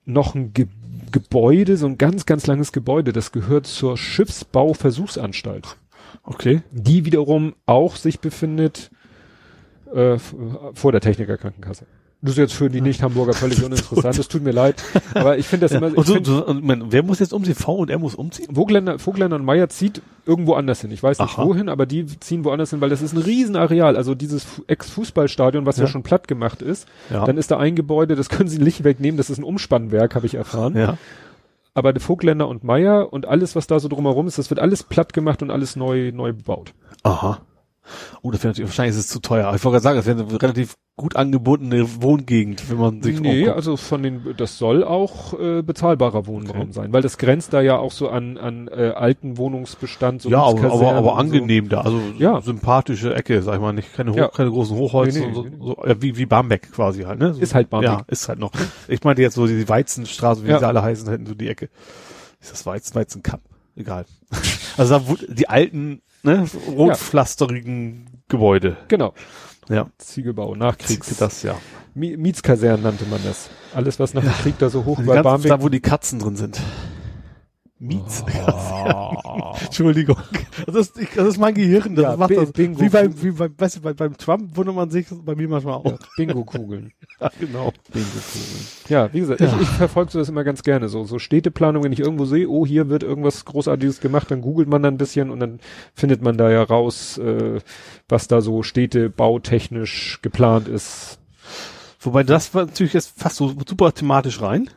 noch 0.05 0.35
ein 0.35 0.53
Ge 0.53 0.67
Gebäude, 1.11 1.79
so 1.79 1.87
ein 1.87 1.97
ganz, 1.97 2.27
ganz 2.27 2.47
langes 2.47 2.71
Gebäude, 2.71 3.15
das 3.15 3.33
gehört 3.33 3.67
zur 3.67 3.97
Schiffsbauversuchsanstalt, 3.97 5.77
Okay. 6.23 6.61
die 6.71 7.07
wiederum 7.07 7.55
auch 7.65 7.97
sich 7.97 8.21
befindet, 8.21 8.91
äh, 9.95 10.19
vor 10.75 10.93
der 10.93 11.01
Technikerkrankenkasse. 11.01 11.87
Das 12.21 12.33
ist 12.33 12.39
jetzt 12.39 12.55
für 12.55 12.69
die 12.69 12.81
Nicht-Hamburger 12.81 13.33
völlig 13.33 13.63
uninteressant, 13.65 14.19
es 14.19 14.27
tut 14.27 14.43
mir 14.43 14.51
leid, 14.51 14.83
aber 15.15 15.39
ich 15.39 15.47
finde 15.47 15.67
das 15.67 15.73
Ja. 15.73 15.79
immer, 15.79 15.97
Und 15.97 16.05
so, 16.07 16.17
so, 16.25 16.45
und, 16.47 16.65
man, 16.65 16.91
wer 16.91 17.05
muss 17.05 17.21
jetzt 17.21 17.33
umziehen? 17.33 17.55
V 17.55 17.75
und 17.77 17.91
R 17.91 17.99
muss 18.01 18.17
umziehen? 18.17 18.55
Vogländer, 18.57 18.99
Vogländer 18.99 19.37
und 19.37 19.45
Meier 19.45 19.69
zieht 19.69 20.03
irgendwo 20.27 20.55
anders 20.55 20.81
hin. 20.81 20.91
Ich 20.91 21.01
weiß 21.03 21.21
nicht 21.21 21.39
Aha. 21.39 21.47
wohin, 21.47 21.69
aber 21.69 21.87
die 21.87 22.07
ziehen 22.07 22.45
woanders 22.45 22.71
hin, 22.71 22.81
weil 22.81 22.91
das 22.91 23.03
ist 23.03 23.13
ein 23.13 23.23
Riesenareal. 23.23 23.97
Also 23.97 24.17
dieses 24.17 24.43
Fu- 24.43 24.63
Ex-Fußballstadion, 24.67 25.65
was 25.65 25.77
ja. 25.77 25.85
Ja. 25.85 25.89
schon 25.89 26.03
platt 26.03 26.27
gemacht 26.27 26.61
ist. 26.61 26.89
Ja. 27.09 27.25
Dann 27.25 27.39
ist 27.39 27.53
da 27.53 27.59
ein 27.59 27.77
Gebäude, 27.77 28.17
das 28.17 28.29
können 28.29 28.49
sie 28.49 28.59
nicht 28.59 28.83
wegnehmen. 28.83 29.17
Das 29.17 29.31
ist 29.31 29.39
ein 29.39 29.45
Umspannwerk, 29.45 30.15
habe 30.17 30.27
ich 30.27 30.35
erfahren. 30.35 30.77
ja. 30.77 30.99
Aber 31.75 31.93
die 31.93 32.01
Vogländer 32.01 32.49
und 32.49 32.65
Meier 32.65 33.13
und 33.13 33.27
alles, 33.27 33.55
was 33.55 33.69
da 33.69 33.79
so 33.79 33.87
drumherum 33.87 34.27
ist, 34.27 34.37
das 34.39 34.51
wird 34.51 34.59
alles 34.59 34.83
platt 34.83 35.13
gemacht 35.13 35.43
und 35.43 35.53
alles 35.53 35.77
neu, 35.77 36.11
neu 36.13 36.33
bebaut. 36.33 36.73
Aha. 37.05 37.39
Oh, 38.23 38.31
das 38.31 38.43
wäre 38.43 38.51
natürlich, 38.53 38.69
wahrscheinlich 38.71 38.97
ist 38.97 39.05
es 39.05 39.09
zu 39.09 39.21
teuer. 39.21 39.53
Ich 39.55 39.65
wollte 39.65 39.81
gerade 39.81 39.83
sagen, 39.83 39.97
das 39.97 40.07
wäre 40.07 40.21
eine 40.21 40.43
relativ 40.43 40.75
gut 40.97 41.15
angebotene 41.15 42.03
Wohngegend, 42.03 42.69
wenn 42.71 42.77
man 42.79 43.03
sich 43.03 43.21
nee, 43.21 43.39
umguckt. 43.43 43.57
also 43.57 43.77
von 43.77 44.03
den, 44.03 44.35
das 44.37 44.59
soll 44.59 44.83
auch 44.83 45.39
äh, 45.39 45.63
bezahlbarer 45.63 46.27
Wohnraum 46.27 46.73
sein, 46.73 46.93
weil 46.93 47.03
das 47.03 47.19
grenzt 47.19 47.53
da 47.53 47.61
ja 47.61 47.79
auch 47.79 47.93
so 47.93 48.09
an, 48.09 48.37
an 48.37 48.67
äh, 48.67 48.91
alten 48.97 49.37
Wohnungsbestand. 49.39 50.23
So 50.23 50.29
ja, 50.29 50.43
aber, 50.43 50.73
aber, 50.73 50.95
aber 50.95 51.17
angenehm 51.17 51.69
da, 51.69 51.83
also 51.83 52.01
Ja. 52.19 52.41
sympathische 52.41 53.15
Ecke, 53.15 53.43
sag 53.43 53.55
ich 53.55 53.61
mal, 53.61 53.73
nicht 53.73 53.95
keine, 53.95 54.11
Hoch, 54.11 54.17
Ja. 54.17 54.29
keine 54.29 54.51
großen 54.51 54.77
Hochhäuser, 54.77 55.21
Nee, 55.21 55.27
nee, 55.29 55.35
so, 55.35 55.43
nee, 55.45 55.57
so 55.61 55.77
ja, 55.87 56.03
wie, 56.03 56.17
wie 56.17 56.27
Barmbek 56.27 56.73
quasi 56.73 57.03
halt, 57.03 57.21
ne? 57.21 57.33
So, 57.35 57.41
Ist 57.41 57.55
halt 57.55 57.71
Barmbek. 57.71 57.91
Ja, 57.91 58.03
ist 58.09 58.29
halt 58.29 58.41
noch. 58.41 58.51
Ich 58.89 59.05
meinte 59.05 59.23
jetzt 59.23 59.35
so 59.35 59.47
die 59.47 59.69
Weizenstraße, 59.69 60.45
wie 60.45 60.51
Ja. 60.51 60.59
sie 60.59 60.67
alle 60.67 60.83
heißen, 60.83 61.09
hinten 61.09 61.27
so 61.27 61.35
die 61.35 61.49
Ecke. 61.49 61.69
Ist 62.41 62.51
das 62.51 62.67
Weizen, 62.67 62.97
Weizenkamm? 62.97 63.41
Egal. 63.77 64.05
also 64.77 64.99
da 64.99 65.05
die 65.29 65.49
alten, 65.49 66.03
ne, 66.23 66.47
rotpflasterigen 66.77 68.23
Gebäude. 68.29 68.77
So. 68.81 68.85
Genau. 68.89 69.15
Ja. 69.69 69.87
Ziegelbau, 69.99 70.55
Nachkriegs. 70.55 71.17
Das, 71.19 71.43
ja. 71.43 71.55
Mi- 71.95 72.17
Mietskasernen 72.17 72.83
nannte 72.83 73.05
man 73.07 73.21
das. 73.25 73.51
Alles, 73.75 73.99
was 73.99 74.15
nach 74.15 74.23
dem 74.23 74.33
Krieg 74.33 74.59
da 74.59 74.71
so 74.71 74.85
hoch 74.85 74.99
Die 75.01 75.07
war, 75.07 75.23
da, 75.23 75.63
wo 75.63 75.69
die 75.69 75.81
Katzen 75.81 76.19
drin 76.19 76.37
sind. 76.37 76.61
Miets. 77.81 78.25
Entschuldigung. 79.65 80.17
Das 80.67 80.75
ist, 80.75 80.99
ich, 80.99 81.11
das 81.15 81.29
ist 81.29 81.39
mein 81.39 81.55
Gehirn. 81.55 81.95
Das 81.95 82.03
Ja, 82.03 82.17
macht 82.17 82.37
das. 82.37 82.51
Bingo. 82.51 82.81
Wie 82.81 82.89
beim, 82.89 83.23
wie 83.23 83.31
beim, 83.31 83.55
weißt 83.57 83.77
du, 83.77 83.81
bei, 83.83 83.93
beim 83.93 84.17
Trump 84.17 84.57
wundert 84.57 84.75
man 84.75 84.91
sich 84.91 85.07
bei 85.11 85.37
mir 85.37 85.49
manchmal 85.49 85.75
auch. 85.75 85.85
Ja, 85.85 85.99
Bingo-Kugeln. 86.17 86.93
Ja, 87.21 87.31
genau. 87.39 87.73
Bingo-Kugeln. 87.93 88.67
Ja, 88.89 89.13
wie 89.13 89.21
gesagt, 89.21 89.41
Ja. 89.41 89.47
ich, 89.57 89.63
ich 89.63 89.69
verfolge 89.69 90.13
das 90.19 90.29
immer 90.29 90.45
ganz 90.45 90.63
gerne. 90.63 90.89
So, 90.89 91.05
so 91.05 91.19
Städteplanung, 91.19 91.85
wenn 91.85 91.93
ich 91.93 92.01
irgendwo 92.01 92.25
sehe, 92.25 92.49
oh, 92.49 92.67
hier 92.67 92.89
wird 92.89 93.03
irgendwas 93.05 93.45
Großartiges 93.45 94.01
gemacht, 94.01 94.31
dann 94.31 94.41
googelt 94.41 94.69
man 94.69 94.83
da 94.83 94.89
ein 94.89 94.99
bisschen 94.99 95.31
und 95.31 95.39
dann 95.41 95.61
findet 95.95 96.21
man 96.23 96.37
da 96.37 96.51
ja 96.51 96.63
raus, 96.63 97.19
äh, 97.19 97.61
was 98.09 98.27
da 98.29 98.41
so 98.41 98.63
städtebautechnisch 98.63 100.21
geplant 100.23 100.69
ist. 100.69 101.19
Wobei 102.01 102.23
das 102.23 102.55
war 102.55 102.67
natürlich 102.67 102.93
jetzt 102.93 103.13
fast 103.17 103.37
so 103.37 103.53
super 103.67 103.93
thematisch 103.93 104.41
rein. 104.41 104.71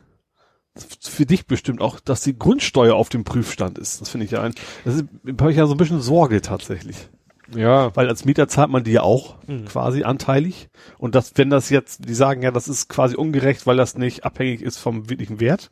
Für 1.01 1.25
dich 1.25 1.47
bestimmt 1.47 1.81
auch, 1.81 1.99
dass 1.99 2.21
die 2.21 2.37
Grundsteuer 2.37 2.95
auf 2.95 3.09
dem 3.09 3.23
Prüfstand 3.23 3.77
ist. 3.77 3.99
Das 4.01 4.09
finde 4.09 4.25
ich 4.25 4.31
ja 4.31 4.41
ein, 4.41 4.53
das 4.85 5.03
habe 5.39 5.51
ich 5.51 5.57
ja 5.57 5.65
so 5.65 5.73
ein 5.73 5.77
bisschen 5.77 6.01
Sorge 6.01 6.41
tatsächlich. 6.41 7.09
Ja, 7.53 7.93
Weil 7.97 8.07
als 8.07 8.23
Mieter 8.23 8.47
zahlt 8.47 8.69
man 8.69 8.85
die 8.85 8.91
ja 8.93 9.01
auch 9.01 9.35
Mhm. 9.47 9.65
quasi 9.65 10.03
anteilig. 10.03 10.69
Und 10.97 11.15
das, 11.15 11.33
wenn 11.35 11.49
das 11.49 11.69
jetzt, 11.69 12.07
die 12.07 12.13
sagen 12.13 12.41
ja, 12.41 12.51
das 12.51 12.69
ist 12.69 12.87
quasi 12.87 13.15
ungerecht, 13.15 13.67
weil 13.67 13.75
das 13.75 13.97
nicht 13.97 14.23
abhängig 14.23 14.61
ist 14.61 14.77
vom 14.77 15.09
wirklichen 15.09 15.41
Wert 15.41 15.71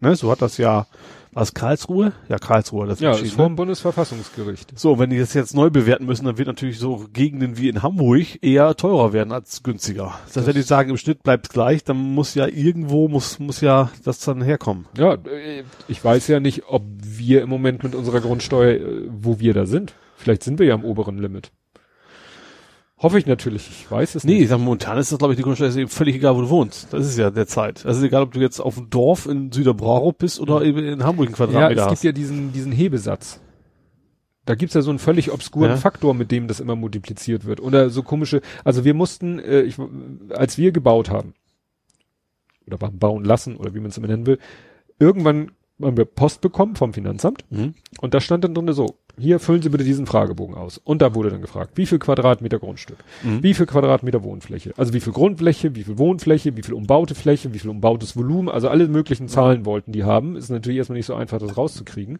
ne, 0.00 0.16
so 0.16 0.30
hat 0.30 0.42
das 0.42 0.56
ja, 0.56 0.86
was 1.32 1.54
Karlsruhe? 1.54 2.12
Ja, 2.28 2.38
Karlsruhe, 2.38 2.86
das 2.86 3.00
Ja, 3.00 3.12
ist 3.12 3.34
vor 3.34 3.44
ne? 3.44 3.50
dem 3.50 3.56
Bundesverfassungsgericht. 3.56 4.78
So, 4.78 4.98
wenn 4.98 5.10
die 5.10 5.18
das 5.18 5.34
jetzt 5.34 5.54
neu 5.54 5.70
bewerten 5.70 6.06
müssen, 6.06 6.24
dann 6.24 6.38
wird 6.38 6.48
natürlich 6.48 6.78
so 6.78 7.06
Gegenden 7.12 7.56
wie 7.58 7.68
in 7.68 7.82
Hamburg 7.82 8.42
eher 8.42 8.74
teurer 8.76 9.12
werden 9.12 9.32
als 9.32 9.62
günstiger. 9.62 10.14
Das, 10.32 10.46
wenn 10.46 10.54
die 10.54 10.62
sagen, 10.62 10.90
im 10.90 10.96
Schnitt 10.96 11.22
bleibt 11.22 11.50
gleich, 11.50 11.84
dann 11.84 11.96
muss 11.96 12.34
ja 12.34 12.46
irgendwo, 12.46 13.08
muss, 13.08 13.38
muss 13.38 13.60
ja 13.60 13.90
das 14.04 14.20
dann 14.20 14.42
herkommen. 14.42 14.86
Ja, 14.96 15.14
äh, 15.14 15.64
ich 15.88 16.04
weiß 16.04 16.28
ja 16.28 16.40
nicht, 16.40 16.64
ob 16.68 16.82
wir 17.00 17.42
im 17.42 17.48
Moment 17.48 17.82
mit 17.82 17.94
unserer 17.94 18.20
Grundsteuer, 18.20 18.74
äh, 18.80 19.08
wo 19.08 19.38
wir 19.40 19.54
da 19.54 19.66
sind. 19.66 19.94
Vielleicht 20.16 20.42
sind 20.42 20.58
wir 20.58 20.66
ja 20.66 20.74
am 20.74 20.84
oberen 20.84 21.18
Limit. 21.18 21.50
Hoffe 23.02 23.18
ich 23.18 23.24
natürlich. 23.26 23.68
Ich 23.70 23.90
weiß 23.90 24.14
es 24.14 24.24
Nee, 24.24 24.34
ich 24.34 24.38
nicht. 24.40 24.48
sag, 24.50 24.58
momentan 24.60 24.98
ist 24.98 25.10
das, 25.10 25.18
glaube 25.18 25.32
ich, 25.32 25.38
die 25.38 25.42
Grundsteuer 25.42 25.68
ist 25.68 25.76
eben 25.76 25.88
völlig 25.88 26.16
egal, 26.16 26.36
wo 26.36 26.42
du 26.42 26.50
wohnst. 26.50 26.92
Das 26.92 27.06
ist 27.06 27.16
ja 27.16 27.30
der 27.30 27.46
Zeit. 27.46 27.86
Also 27.86 28.04
egal, 28.04 28.22
ob 28.22 28.32
du 28.32 28.40
jetzt 28.40 28.60
auf 28.60 28.74
dem 28.74 28.90
Dorf 28.90 29.24
in 29.26 29.50
Süderbrauch 29.52 30.12
bist 30.12 30.38
oder 30.38 30.62
eben 30.62 30.78
in 30.86 31.02
Hamburg 31.02 31.28
einen 31.28 31.32
Ja, 31.34 31.36
Quadratmeter 31.36 31.70
es 31.82 31.86
gibt 31.86 31.90
hast. 31.92 32.02
ja 32.04 32.12
diesen, 32.12 32.52
diesen 32.52 32.72
Hebesatz. 32.72 33.40
Da 34.44 34.54
gibt's 34.54 34.74
ja 34.74 34.82
so 34.82 34.90
einen 34.90 34.98
völlig 34.98 35.32
obskuren 35.32 35.70
Ja. 35.70 35.76
Faktor, 35.76 36.12
mit 36.12 36.30
dem 36.30 36.46
das 36.46 36.60
immer 36.60 36.76
multipliziert 36.76 37.46
wird. 37.46 37.60
Oder 37.60 37.88
so 37.88 38.02
komische, 38.02 38.42
also 38.64 38.84
wir 38.84 38.94
mussten, 38.94 39.38
äh, 39.38 39.62
ich, 39.62 39.76
als 40.30 40.58
wir 40.58 40.70
gebaut 40.72 41.08
haben, 41.08 41.32
oder 42.66 42.76
beim 42.78 42.98
Bauen 42.98 43.24
lassen, 43.24 43.56
oder 43.56 43.74
wie 43.74 43.80
man 43.80 43.90
es 43.90 43.98
immer 43.98 44.08
nennen 44.08 44.26
will, 44.26 44.38
irgendwann 44.98 45.52
haben 45.80 45.96
wir 45.96 46.04
Post 46.04 46.40
bekommen 46.42 46.76
vom 46.76 46.92
Finanzamt 46.92 47.44
Mhm. 47.50 47.74
und 48.00 48.12
da 48.12 48.20
stand 48.20 48.44
dann 48.44 48.54
drin 48.54 48.70
so, 48.74 48.96
hier 49.20 49.38
füllen 49.38 49.62
Sie 49.62 49.68
bitte 49.68 49.84
diesen 49.84 50.06
Fragebogen 50.06 50.54
aus. 50.56 50.78
Und 50.78 51.02
da 51.02 51.14
wurde 51.14 51.30
dann 51.30 51.40
gefragt, 51.40 51.72
wie 51.76 51.86
viel 51.86 51.98
Quadratmeter 51.98 52.58
Grundstück, 52.58 52.98
Mhm. 53.22 53.42
wie 53.42 53.54
viel 53.54 53.66
Quadratmeter 53.66 54.22
Wohnfläche, 54.22 54.72
also 54.76 54.92
wie 54.92 55.00
viel 55.00 55.12
Grundfläche, 55.12 55.74
wie 55.76 55.84
viel 55.84 55.98
Wohnfläche, 55.98 56.56
wie 56.56 56.62
viel 56.62 56.74
umbaute 56.74 57.14
Fläche, 57.14 57.52
wie 57.54 57.58
viel 57.58 57.70
umbautes 57.70 58.16
Volumen, 58.16 58.48
also 58.48 58.68
alle 58.68 58.88
möglichen 58.88 59.28
Zahlen 59.28 59.64
wollten 59.64 59.92
die 59.92 60.04
haben. 60.04 60.36
Ist 60.36 60.50
natürlich 60.50 60.78
erstmal 60.78 60.96
nicht 60.98 61.06
so 61.06 61.14
einfach, 61.14 61.38
das 61.38 61.56
rauszukriegen. 61.56 62.18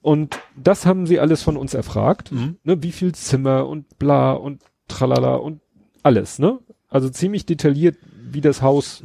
Und 0.00 0.38
das 0.56 0.86
haben 0.86 1.06
sie 1.06 1.20
alles 1.20 1.42
von 1.42 1.56
uns 1.56 1.74
erfragt, 1.74 2.32
Mhm. 2.32 2.56
ne, 2.64 2.82
wie 2.82 2.92
viel 2.92 3.12
Zimmer 3.14 3.66
und 3.66 3.98
bla 3.98 4.32
und 4.32 4.62
tralala 4.86 5.34
und 5.36 5.60
alles, 6.02 6.38
ne? 6.38 6.58
Also 6.88 7.10
ziemlich 7.10 7.44
detailliert, 7.46 7.96
wie 8.30 8.40
das 8.40 8.62
Haus 8.62 9.02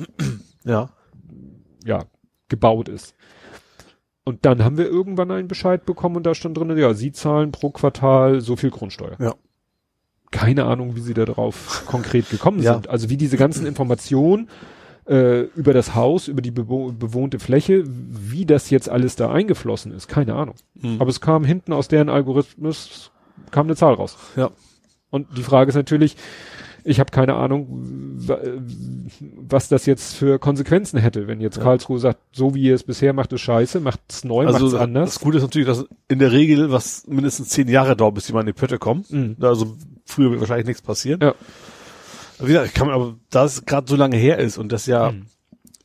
Ja. 0.64 0.90
ja, 1.86 2.06
gebaut 2.48 2.88
ist. 2.88 3.16
Und 4.26 4.46
dann 4.46 4.64
haben 4.64 4.78
wir 4.78 4.86
irgendwann 4.88 5.32
einen 5.32 5.48
Bescheid 5.48 5.86
bekommen 5.86 6.16
und 6.16 6.24
da 6.26 6.34
stand 6.34 6.58
drin, 6.58 6.76
ja, 6.78 6.94
Sie 6.94 7.12
zahlen 7.12 7.52
pro 7.52 7.72
Quartal 7.72 8.40
so 8.42 8.56
viel 8.56 8.70
Grundsteuer. 8.70 9.18
Ja. 9.20 9.36
Keine 10.32 10.66
Ahnung, 10.66 10.96
wie 10.96 11.02
Sie 11.02 11.14
da 11.14 11.26
drauf 11.26 11.84
konkret 11.86 12.30
gekommen 12.30 12.62
Ja. 12.62 12.74
sind. 12.74 12.90
Also 12.90 13.10
wie 13.10 13.18
diese 13.18 13.38
ganzen 13.38 13.66
Informationen 13.66 14.50
äh, 15.06 15.42
über 15.56 15.74
das 15.74 15.94
Haus, 15.96 16.30
über 16.30 16.42
die 16.42 16.52
bewo 16.52 16.94
bewohnte 16.94 17.38
Fläche, 17.40 17.84
wie 17.86 18.46
das 18.46 18.70
jetzt 18.70 18.88
alles 18.90 19.16
da 19.18 19.30
eingeflossen 19.32 19.92
ist, 19.92 20.08
keine 20.08 20.36
Ahnung. 20.36 20.56
Mhm. 20.76 21.02
Aber 21.02 21.10
es 21.10 21.20
kam 21.20 21.44
hinten 21.44 21.74
aus 21.74 21.90
deren 21.90 22.08
Algorithmus, 22.10 23.12
kam 23.52 23.68
eine 23.68 23.76
Zahl 23.76 23.94
raus. 23.96 24.18
Ja. 24.38 24.52
Und 25.10 25.38
die 25.38 25.44
Frage 25.44 25.70
ist 25.70 25.76
natürlich, 25.76 26.16
ich 26.84 27.00
habe 27.00 27.12
keine 27.12 27.36
Ahnung, 27.36 27.68
wa- 28.28 28.40
was 29.38 29.68
das 29.70 29.86
jetzt 29.86 30.16
für 30.16 30.40
Konsequenzen 30.40 31.00
hätte, 31.00 31.28
wenn 31.28 31.42
jetzt 31.42 31.58
Ja. 31.58 31.64
Karlsruhe 31.64 32.00
sagt, 32.00 32.20
so 32.32 32.56
wie 32.56 32.64
ihr 32.64 32.76
es 32.76 32.84
bisher 32.84 33.14
macht, 33.14 33.32
ist 33.34 33.42
scheiße, 33.42 33.80
macht 33.80 34.00
es 34.10 34.24
neu, 34.24 34.46
Also 34.48 34.78
anders. 34.78 35.12
das 35.16 35.20
Gute 35.20 35.38
ist 35.38 35.44
natürlich, 35.44 35.68
dass 35.68 35.86
in 36.08 36.20
der 36.20 36.32
Regel 36.32 36.72
was 36.72 37.06
mindestens 37.08 37.50
zehn 37.50 37.68
Jahre 37.68 37.96
dauert, 37.96 38.16
bis 38.16 38.26
die 38.28 38.34
mal 38.34 38.42
in 38.42 38.48
die 38.48 38.54
Pötte 38.54 38.78
kommen. 38.80 39.06
Mhm. 39.10 39.38
Also 39.42 39.76
früher 40.06 40.30
wird 40.32 40.40
wahrscheinlich 40.42 40.68
nichts 40.68 40.82
passieren. 40.82 41.20
Ja. 41.22 41.34
Wie 42.40 42.48
gesagt, 42.48 42.68
ich 42.68 42.74
kann 42.74 42.88
mir 42.88 42.94
aber, 42.94 43.16
da 43.30 43.46
es 43.46 43.66
gerade 43.66 43.88
so 43.88 43.96
lange 43.96 44.18
her 44.18 44.40
ist 44.40 44.58
und 44.58 44.72
das 44.72 44.86
ja 44.86 45.12
Mhm. 45.12 45.28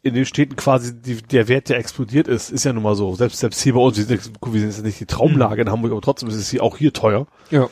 in 0.02 0.14
den 0.14 0.24
Städten 0.24 0.56
quasi 0.56 0.98
die, 1.00 1.16
der 1.22 1.46
Wert, 1.48 1.68
der 1.68 1.78
explodiert 1.78 2.26
ist, 2.28 2.50
ist 2.50 2.64
ja 2.64 2.72
nun 2.72 2.82
mal 2.82 2.94
so. 2.94 3.14
Selbst, 3.14 3.38
selbst 3.38 3.60
hier 3.62 3.74
bei 3.74 3.80
uns, 3.80 3.96
wir 3.96 4.04
sind, 4.04 4.30
wir 4.42 4.60
sind 4.60 4.70
jetzt 4.70 4.82
nicht 4.84 4.98
die 5.00 5.06
Traumlage 5.06 5.62
in 5.62 5.70
Hamburg, 5.70 5.92
aber 5.92 6.00
trotzdem 6.00 6.28
ist 6.28 6.36
es 6.36 6.48
hier 6.50 6.62
auch 6.62 6.76
hier 6.78 6.92
teuer. 6.92 7.26
Ja. 7.50 7.68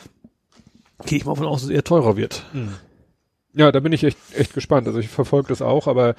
Gehe 1.05 1.19
ich 1.19 1.25
mal 1.25 1.33
davon 1.33 1.47
aus, 1.49 1.61
dass 1.63 1.71
es 1.71 1.75
eher 1.75 1.85
teurer 1.85 2.17
wird. 2.17 2.45
Ja, 3.57 3.73
da 3.73 3.81
bin 3.81 3.93
ich 3.93 4.05
echt, 4.05 4.19
echt 4.35 4.55
gespannt. 4.55 4.87
Also 4.87 4.99
ich 4.99 5.09
verfolge 5.09 5.49
das 5.49 5.63
auch, 5.63 5.87
aber 5.87 6.15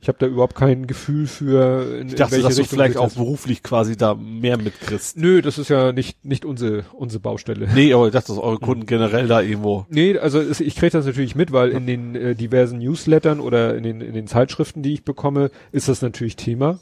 ich 0.00 0.08
habe 0.08 0.18
da 0.18 0.26
überhaupt 0.26 0.54
kein 0.54 0.86
Gefühl 0.86 1.26
für, 1.26 1.98
in, 2.00 2.08
Ich 2.08 2.14
dachte, 2.14 2.36
in 2.36 2.44
welche 2.44 2.60
dass 2.60 2.68
du 2.68 2.74
vielleicht 2.76 2.96
auch 2.96 3.10
beruflich 3.12 3.62
quasi 3.62 3.96
da 3.96 4.14
mehr 4.14 4.56
mitkriegst. 4.56 5.16
Nö, 5.16 5.42
das 5.42 5.58
ist 5.58 5.68
ja 5.68 5.92
nicht, 5.92 6.24
nicht 6.24 6.44
unsere, 6.44 6.84
unsere 6.92 7.20
Baustelle. 7.20 7.68
Nee, 7.74 7.92
aber 7.92 8.06
ich 8.06 8.12
dachte, 8.12 8.28
dass 8.28 8.38
eure 8.38 8.58
Kunden 8.58 8.86
generell 8.86 9.26
da 9.26 9.40
irgendwo. 9.40 9.86
Nee, 9.88 10.16
also 10.18 10.40
es, 10.40 10.60
ich 10.60 10.76
kriege 10.76 10.92
das 10.92 11.06
natürlich 11.06 11.34
mit, 11.34 11.50
weil 11.50 11.70
in 11.70 11.86
den 11.86 12.14
äh, 12.14 12.34
diversen 12.36 12.78
Newslettern 12.78 13.40
oder 13.40 13.74
in 13.74 13.82
den, 13.82 14.00
in 14.00 14.14
den 14.14 14.28
Zeitschriften, 14.28 14.82
die 14.82 14.94
ich 14.94 15.04
bekomme, 15.04 15.50
ist 15.72 15.88
das 15.88 16.02
natürlich 16.02 16.36
Thema. 16.36 16.78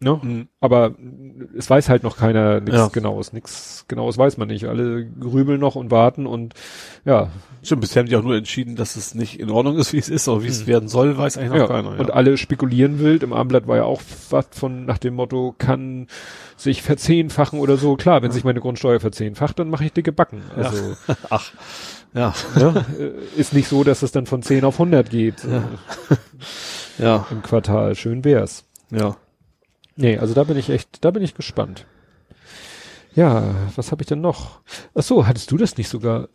Ne? 0.00 0.20
Mhm. 0.20 0.48
Aber 0.60 0.94
es 1.56 1.70
weiß 1.70 1.88
halt 1.88 2.02
noch 2.02 2.16
keiner 2.16 2.60
nichts 2.60 2.76
Ja. 2.76 2.88
Genaues. 2.88 3.32
Nichts 3.32 3.84
Genaues 3.88 4.18
weiß 4.18 4.36
man 4.38 4.48
nicht. 4.48 4.66
Alle 4.66 5.06
grübeln 5.06 5.60
noch 5.60 5.76
und 5.76 5.90
warten 5.90 6.26
und 6.26 6.54
ja. 7.04 7.30
Stimmt, 7.62 7.82
bisher 7.82 8.00
haben 8.02 8.08
die 8.08 8.16
auch 8.16 8.22
nur 8.22 8.36
entschieden, 8.36 8.76
dass 8.76 8.96
es 8.96 9.14
nicht 9.14 9.40
in 9.40 9.50
Ordnung 9.50 9.78
ist, 9.78 9.92
wie 9.92 9.98
es 9.98 10.08
ist, 10.08 10.28
aber 10.28 10.42
wie 10.42 10.48
es 10.48 10.66
werden 10.66 10.88
soll, 10.88 11.16
weiß 11.16 11.38
eigentlich 11.38 11.52
noch 11.52 11.58
ja. 11.58 11.66
keiner. 11.68 11.98
Und 11.98 12.12
alle 12.12 12.36
spekulieren 12.36 12.98
wild. 12.98 13.22
Im 13.22 13.32
Abendblatt 13.32 13.66
war 13.66 13.76
ja 13.76 13.84
auch 13.84 14.02
was 14.30 14.48
von 14.50 14.84
nach 14.84 14.98
dem 14.98 15.14
Motto, 15.14 15.54
kann 15.56 16.08
sich 16.56 16.82
verzehnfachen 16.82 17.58
oder 17.58 17.76
so. 17.76 17.96
Klar, 17.96 18.22
wenn 18.22 18.32
sich 18.32 18.44
meine 18.44 18.60
Grundsteuer 18.60 19.00
verzehnfacht, 19.00 19.58
dann 19.58 19.70
mache 19.70 19.86
ich 19.86 19.92
dicke 19.92 20.12
Backen. 20.12 20.42
Also 20.56 20.96
Ach, 21.30 21.52
ja, 22.12 22.34
ne? 22.56 22.84
äh, 22.98 23.40
ist 23.40 23.54
nicht 23.54 23.68
so, 23.68 23.84
dass 23.84 24.02
es 24.02 24.12
dann 24.12 24.26
von 24.26 24.42
10 24.42 24.64
auf 24.64 24.74
100 24.74 25.08
geht 25.08 25.44
äh, 25.44 25.62
ja, 27.02 27.26
im 27.30 27.42
Quartal. 27.42 27.94
Schön 27.94 28.24
wär's. 28.24 28.64
ja. 28.90 29.16
Nee, 29.96 30.18
also 30.18 30.34
da 30.34 30.44
bin 30.44 30.56
ich 30.56 30.70
echt, 30.70 31.04
da 31.04 31.10
bin 31.10 31.22
ich 31.22 31.34
gespannt. 31.34 31.86
Ja, 33.14 33.54
was 33.76 33.92
habe 33.92 34.02
ich 34.02 34.08
denn 34.08 34.20
noch? 34.20 34.60
Ach 34.94 35.02
so, 35.02 35.26
hattest 35.26 35.50
du 35.50 35.56
das 35.56 35.76
nicht 35.76 35.88
sogar? 35.88 36.28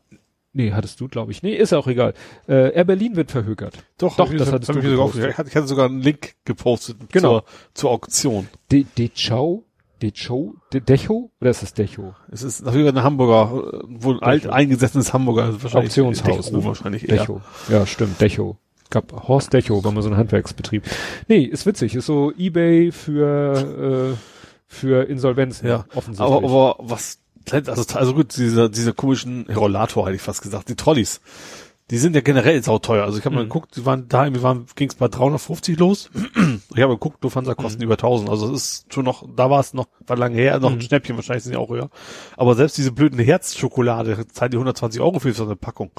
Nee, 0.53 0.71
hattest 0.71 0.99
du, 0.99 1.07
glaube 1.07 1.31
ich. 1.31 1.43
Nee, 1.43 1.53
ist 1.53 1.73
auch 1.73 1.87
egal. 1.87 2.13
Äh, 2.47 2.73
Air 2.73 2.85
Berlin 2.85 3.15
wird 3.15 3.31
verhökert. 3.31 3.83
Doch, 3.97 4.15
Doch, 4.15 4.31
das 4.33 4.47
hab 4.47 4.55
hattest 4.55 4.69
du 4.69 4.81
sogar 4.81 5.29
ich 5.29 5.37
hatte- 5.37 5.67
sogar 5.67 5.85
einen 5.85 6.01
Link 6.01 6.35
gepostet 6.45 6.97
Genau. 7.11 7.41
zur, 7.41 7.43
zur 7.73 7.89
Auktion. 7.91 8.47
De 8.71 8.85
Dechau? 8.97 9.63
Decho? 10.01 10.55
De 10.73 10.79
Decho? 10.79 11.29
Oder 11.41 11.49
ist 11.51 11.61
das 11.61 11.73
Decho? 11.73 12.15
Es 12.31 12.41
ist 12.41 12.63
natürlich 12.63 12.87
ein 12.87 13.03
Hamburger, 13.03 13.51
äh, 13.73 13.79
wohl 14.01 14.15
ein 14.15 14.23
alt 14.23 14.47
eingesessenes 14.47 15.13
Hamburger, 15.13 15.43
also 15.43 15.61
wahrscheinlich 15.63 15.89
Auktionshaus. 15.91 16.45
Decho 16.45 16.57
ne? 16.57 16.63
wahrscheinlich 16.65 17.09
eher. 17.09 17.17
Decho. 17.17 17.41
Ja, 17.69 17.85
stimmt, 17.85 18.19
Decho. 18.21 18.57
Gab 18.89 19.27
Horst 19.27 19.53
Decho, 19.53 19.83
war 19.83 19.91
mal 19.91 20.01
so 20.01 20.09
ein 20.09 20.17
Handwerksbetrieb. 20.17 20.83
Nee, 21.27 21.43
ist 21.43 21.65
witzig, 21.65 21.93
ist 21.95 22.07
so 22.07 22.31
Ebay 22.37 22.91
für, 22.91 24.15
äh, 24.15 24.17
für 24.67 25.03
Insolvenzen. 25.07 25.67
Ja, 25.67 25.85
offensichtlich. 25.93 26.21
aber, 26.35 26.43
aber 26.47 26.75
was, 26.79 27.19
also, 27.51 27.97
also 27.97 28.13
gut, 28.15 28.35
diese, 28.35 28.69
diese 28.69 28.93
komischen 28.93 29.45
Rollator 29.47 30.05
hätte 30.07 30.15
ich 30.15 30.21
fast 30.21 30.41
gesagt, 30.41 30.69
die 30.69 30.75
Trolleys, 30.75 31.21
die 31.91 31.97
sind 31.97 32.15
ja 32.15 32.21
generell 32.21 32.63
sauteuer. 32.63 33.03
Also 33.03 33.17
ich 33.19 33.25
habe 33.25 33.35
mal 33.35 33.43
Mhm. 33.45 33.49
geguckt, 33.49 33.75
die 33.75 33.85
waren 33.85 34.07
da, 34.09 34.25
irgendwie 34.25 34.43
waren, 34.43 34.65
ging 34.75 34.89
es 34.89 34.95
bei 34.95 35.07
350 35.07 35.77
los. 35.79 36.09
ich 36.75 36.81
habe 36.81 36.93
geguckt, 36.93 37.23
Lufthansa 37.23 37.51
Mhm. 37.51 37.55
kosten 37.57 37.81
über 37.83 37.93
1000. 37.97 38.29
Also 38.29 38.51
es 38.53 38.61
ist 38.81 38.93
schon 38.93 39.05
noch, 39.05 39.23
da 39.35 39.49
war 39.51 39.59
es 39.59 39.73
noch, 39.75 39.87
war 40.07 40.17
lange 40.17 40.35
her, 40.35 40.59
noch 40.59 40.69
Mhm. 40.71 40.77
ein 40.77 40.81
Schnäppchen, 40.81 41.15
wahrscheinlich 41.15 41.43
sind 41.43 41.53
die 41.53 41.57
auch 41.57 41.69
höher. 41.69 41.89
Aber 42.37 42.55
selbst 42.55 42.77
diese 42.77 42.91
blöden 42.91 43.19
Herzschokolade 43.19 44.27
zahlen 44.27 44.51
die 44.51 44.57
120 44.57 44.99
Euro 45.01 45.19
für 45.19 45.31
so 45.33 45.45
eine 45.45 45.55
Packung. 45.55 45.91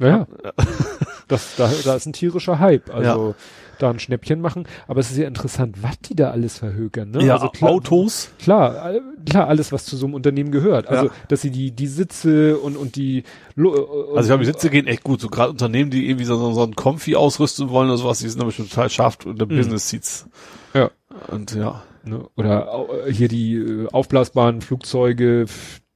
Ja. 0.00 0.26
Das, 1.28 1.56
da, 1.56 1.70
da 1.84 1.94
ist 1.94 2.06
ein 2.06 2.12
tierischer 2.12 2.58
Hype. 2.58 2.92
Also 2.94 3.34
da 3.78 3.90
ein 3.90 4.00
Schnäppchen 4.00 4.40
machen. 4.40 4.66
Aber 4.88 4.98
es 4.98 5.10
ist 5.12 5.18
ja 5.18 5.28
interessant, 5.28 5.82
was 5.82 5.98
die 6.00 6.16
da 6.16 6.32
alles 6.32 6.58
verhökern. 6.58 7.12
Ne? 7.12 7.24
Ja, 7.24 7.34
also 7.34 7.48
klar, 7.48 7.70
Autos. 7.70 8.30
Klar, 8.40 8.92
klar, 9.24 9.46
alles, 9.46 9.70
was 9.70 9.84
zu 9.84 9.96
so 9.96 10.06
einem 10.06 10.14
Unternehmen 10.14 10.50
gehört. 10.50 10.88
Also, 10.88 11.06
Ja. 11.06 11.12
dass 11.28 11.42
sie 11.42 11.50
die, 11.52 11.70
die 11.70 11.86
Sitze 11.86 12.58
und, 12.58 12.76
und 12.76 12.96
die, 12.96 13.22
Lo- 13.54 13.70
und, 13.70 14.16
Also 14.16 14.20
ich 14.22 14.26
glaube, 14.26 14.40
die 14.40 14.46
Sitze 14.50 14.70
gehen 14.70 14.88
echt 14.88 15.04
gut. 15.04 15.20
So 15.20 15.28
gerade 15.28 15.50
Unternehmen, 15.50 15.90
die 15.92 16.06
irgendwie 16.08 16.24
so, 16.24 16.36
so, 16.36 16.52
so 16.54 16.64
ein 16.64 16.74
Comfy 16.74 17.14
ausrüsten 17.14 17.70
wollen 17.70 17.88
oder 17.88 17.98
sowas, 17.98 18.18
die 18.18 18.28
sind 18.28 18.40
aber 18.40 18.50
schon 18.50 18.68
total 18.68 18.90
scharf 18.90 19.18
unter 19.24 19.46
Business 19.46 19.88
Seats. 19.90 20.26
Ja. 20.74 20.90
Und 21.28 21.54
ja. 21.54 21.82
ne, 22.04 22.26
oder 22.36 22.74
au- 22.74 22.88
hier 23.08 23.28
die 23.28 23.54
äh, 23.54 23.86
aufblasbaren 23.92 24.60
Flugzeuge, 24.60 25.46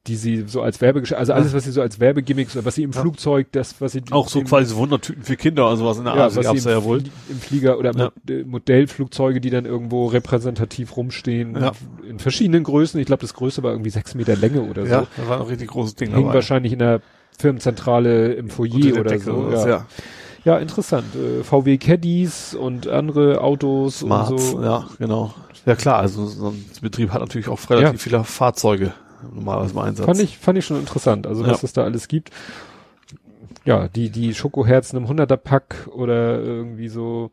die 0.09 0.17
sie 0.17 0.45
so 0.49 0.63
als 0.63 0.81
Werbegesch 0.81 1.13
also 1.13 1.33
alles, 1.33 1.55
was 1.55 1.63
sie 1.63 1.71
so 1.71 1.81
als 1.81 2.01
Werbegimmicks 2.01 2.57
oder 2.57 2.65
was 2.65 2.75
sie 2.75 2.83
im 2.83 2.91
Ja. 2.91 3.01
Flugzeug, 3.03 3.47
das, 3.53 3.81
was 3.81 3.93
sie 3.93 4.03
Auch 4.11 4.29
so 4.29 4.41
im- 4.41 4.47
quasi 4.47 4.75
Wundertüten 4.75 5.23
für 5.23 5.37
Kinder 5.37 5.67
oder 5.69 5.77
sowas 5.77 5.99
in 5.99 6.05
der 6.05 6.17
ja, 6.17 6.23
Art. 6.25 6.35
was 6.37 6.45
gab's 6.45 6.65
ja 6.65 6.83
wohl. 6.83 7.05
Im 7.31 7.39
Flieger 7.39 7.79
oder 7.79 7.93
Ja. 7.97 8.11
Äh, 8.29 8.43
Modellflugzeuge, 8.43 9.41
die 9.41 9.51
dann 9.51 9.65
irgendwo 9.65 10.07
repräsentativ 10.07 10.97
rumstehen, 10.97 11.55
Ja. 11.61 11.71
in 12.09 12.19
verschiedenen 12.19 12.65
Größen. 12.65 12.99
Ich 13.01 13.07
glaube, 13.07 13.21
das 13.21 13.35
größte 13.35 13.63
war 13.63 13.71
irgendwie 13.71 13.91
sechs 13.91 14.15
Meter 14.17 14.35
Länge 14.35 14.63
oder 14.63 14.85
Ja, 14.87 15.01
so. 15.03 15.07
da 15.23 15.29
war 15.29 15.41
ein 15.41 15.47
richtig 15.47 15.69
großes 15.69 15.95
Ding 15.95 16.11
Hing 16.13 16.23
dabei. 16.23 16.35
wahrscheinlich 16.35 16.73
in 16.73 16.81
der 16.81 17.01
Firmenzentrale 17.39 18.33
im 18.35 18.49
Foyer 18.51 18.81
der 18.81 19.01
oder 19.01 19.11
Decke 19.11 19.25
so. 19.25 19.33
oder 19.35 19.53
was, 19.57 19.65
ja. 19.65 19.71
ja. 19.71 19.87
ja, 20.45 20.59
interessant. 20.59 21.05
Äh, 21.15 21.45
VW 21.45 21.77
Caddies 21.79 22.55
und 22.55 22.89
andere 22.89 23.41
Autos 23.41 24.01
Smarts, 24.01 24.31
und 24.33 24.39
so. 24.41 24.63
ja, 24.63 24.87
genau. 24.99 25.35
Ja 25.65 25.77
klar, 25.77 25.99
also 26.01 26.27
so 26.27 26.49
ein 26.49 26.65
Betrieb 26.81 27.11
hat 27.11 27.21
natürlich 27.21 27.49
auch 27.49 27.59
relativ 27.71 27.93
Ja. 27.93 27.99
viele 27.99 28.25
Fahrzeuge 28.25 28.93
normalerweise 29.35 29.73
im 29.73 29.79
Einsatz. 29.79 30.07
Fand 30.07 30.21
ich, 30.21 30.39
fand 30.39 30.59
ich 30.59 30.65
schon 30.67 30.79
interessant, 30.79 31.27
also 31.27 31.43
was 31.47 31.63
Ja. 31.63 31.67
es 31.67 31.73
da 31.73 31.85
alles 31.85 32.09
gibt. 32.09 32.31
Ja, 33.65 33.89
die, 33.89 34.11
die 34.11 34.35
Schokoherzen 34.35 34.97
im 34.97 35.07
100er 35.07 35.37
Pack 35.37 35.89
oder 35.93 36.41
irgendwie 36.41 36.89
so 36.89 37.31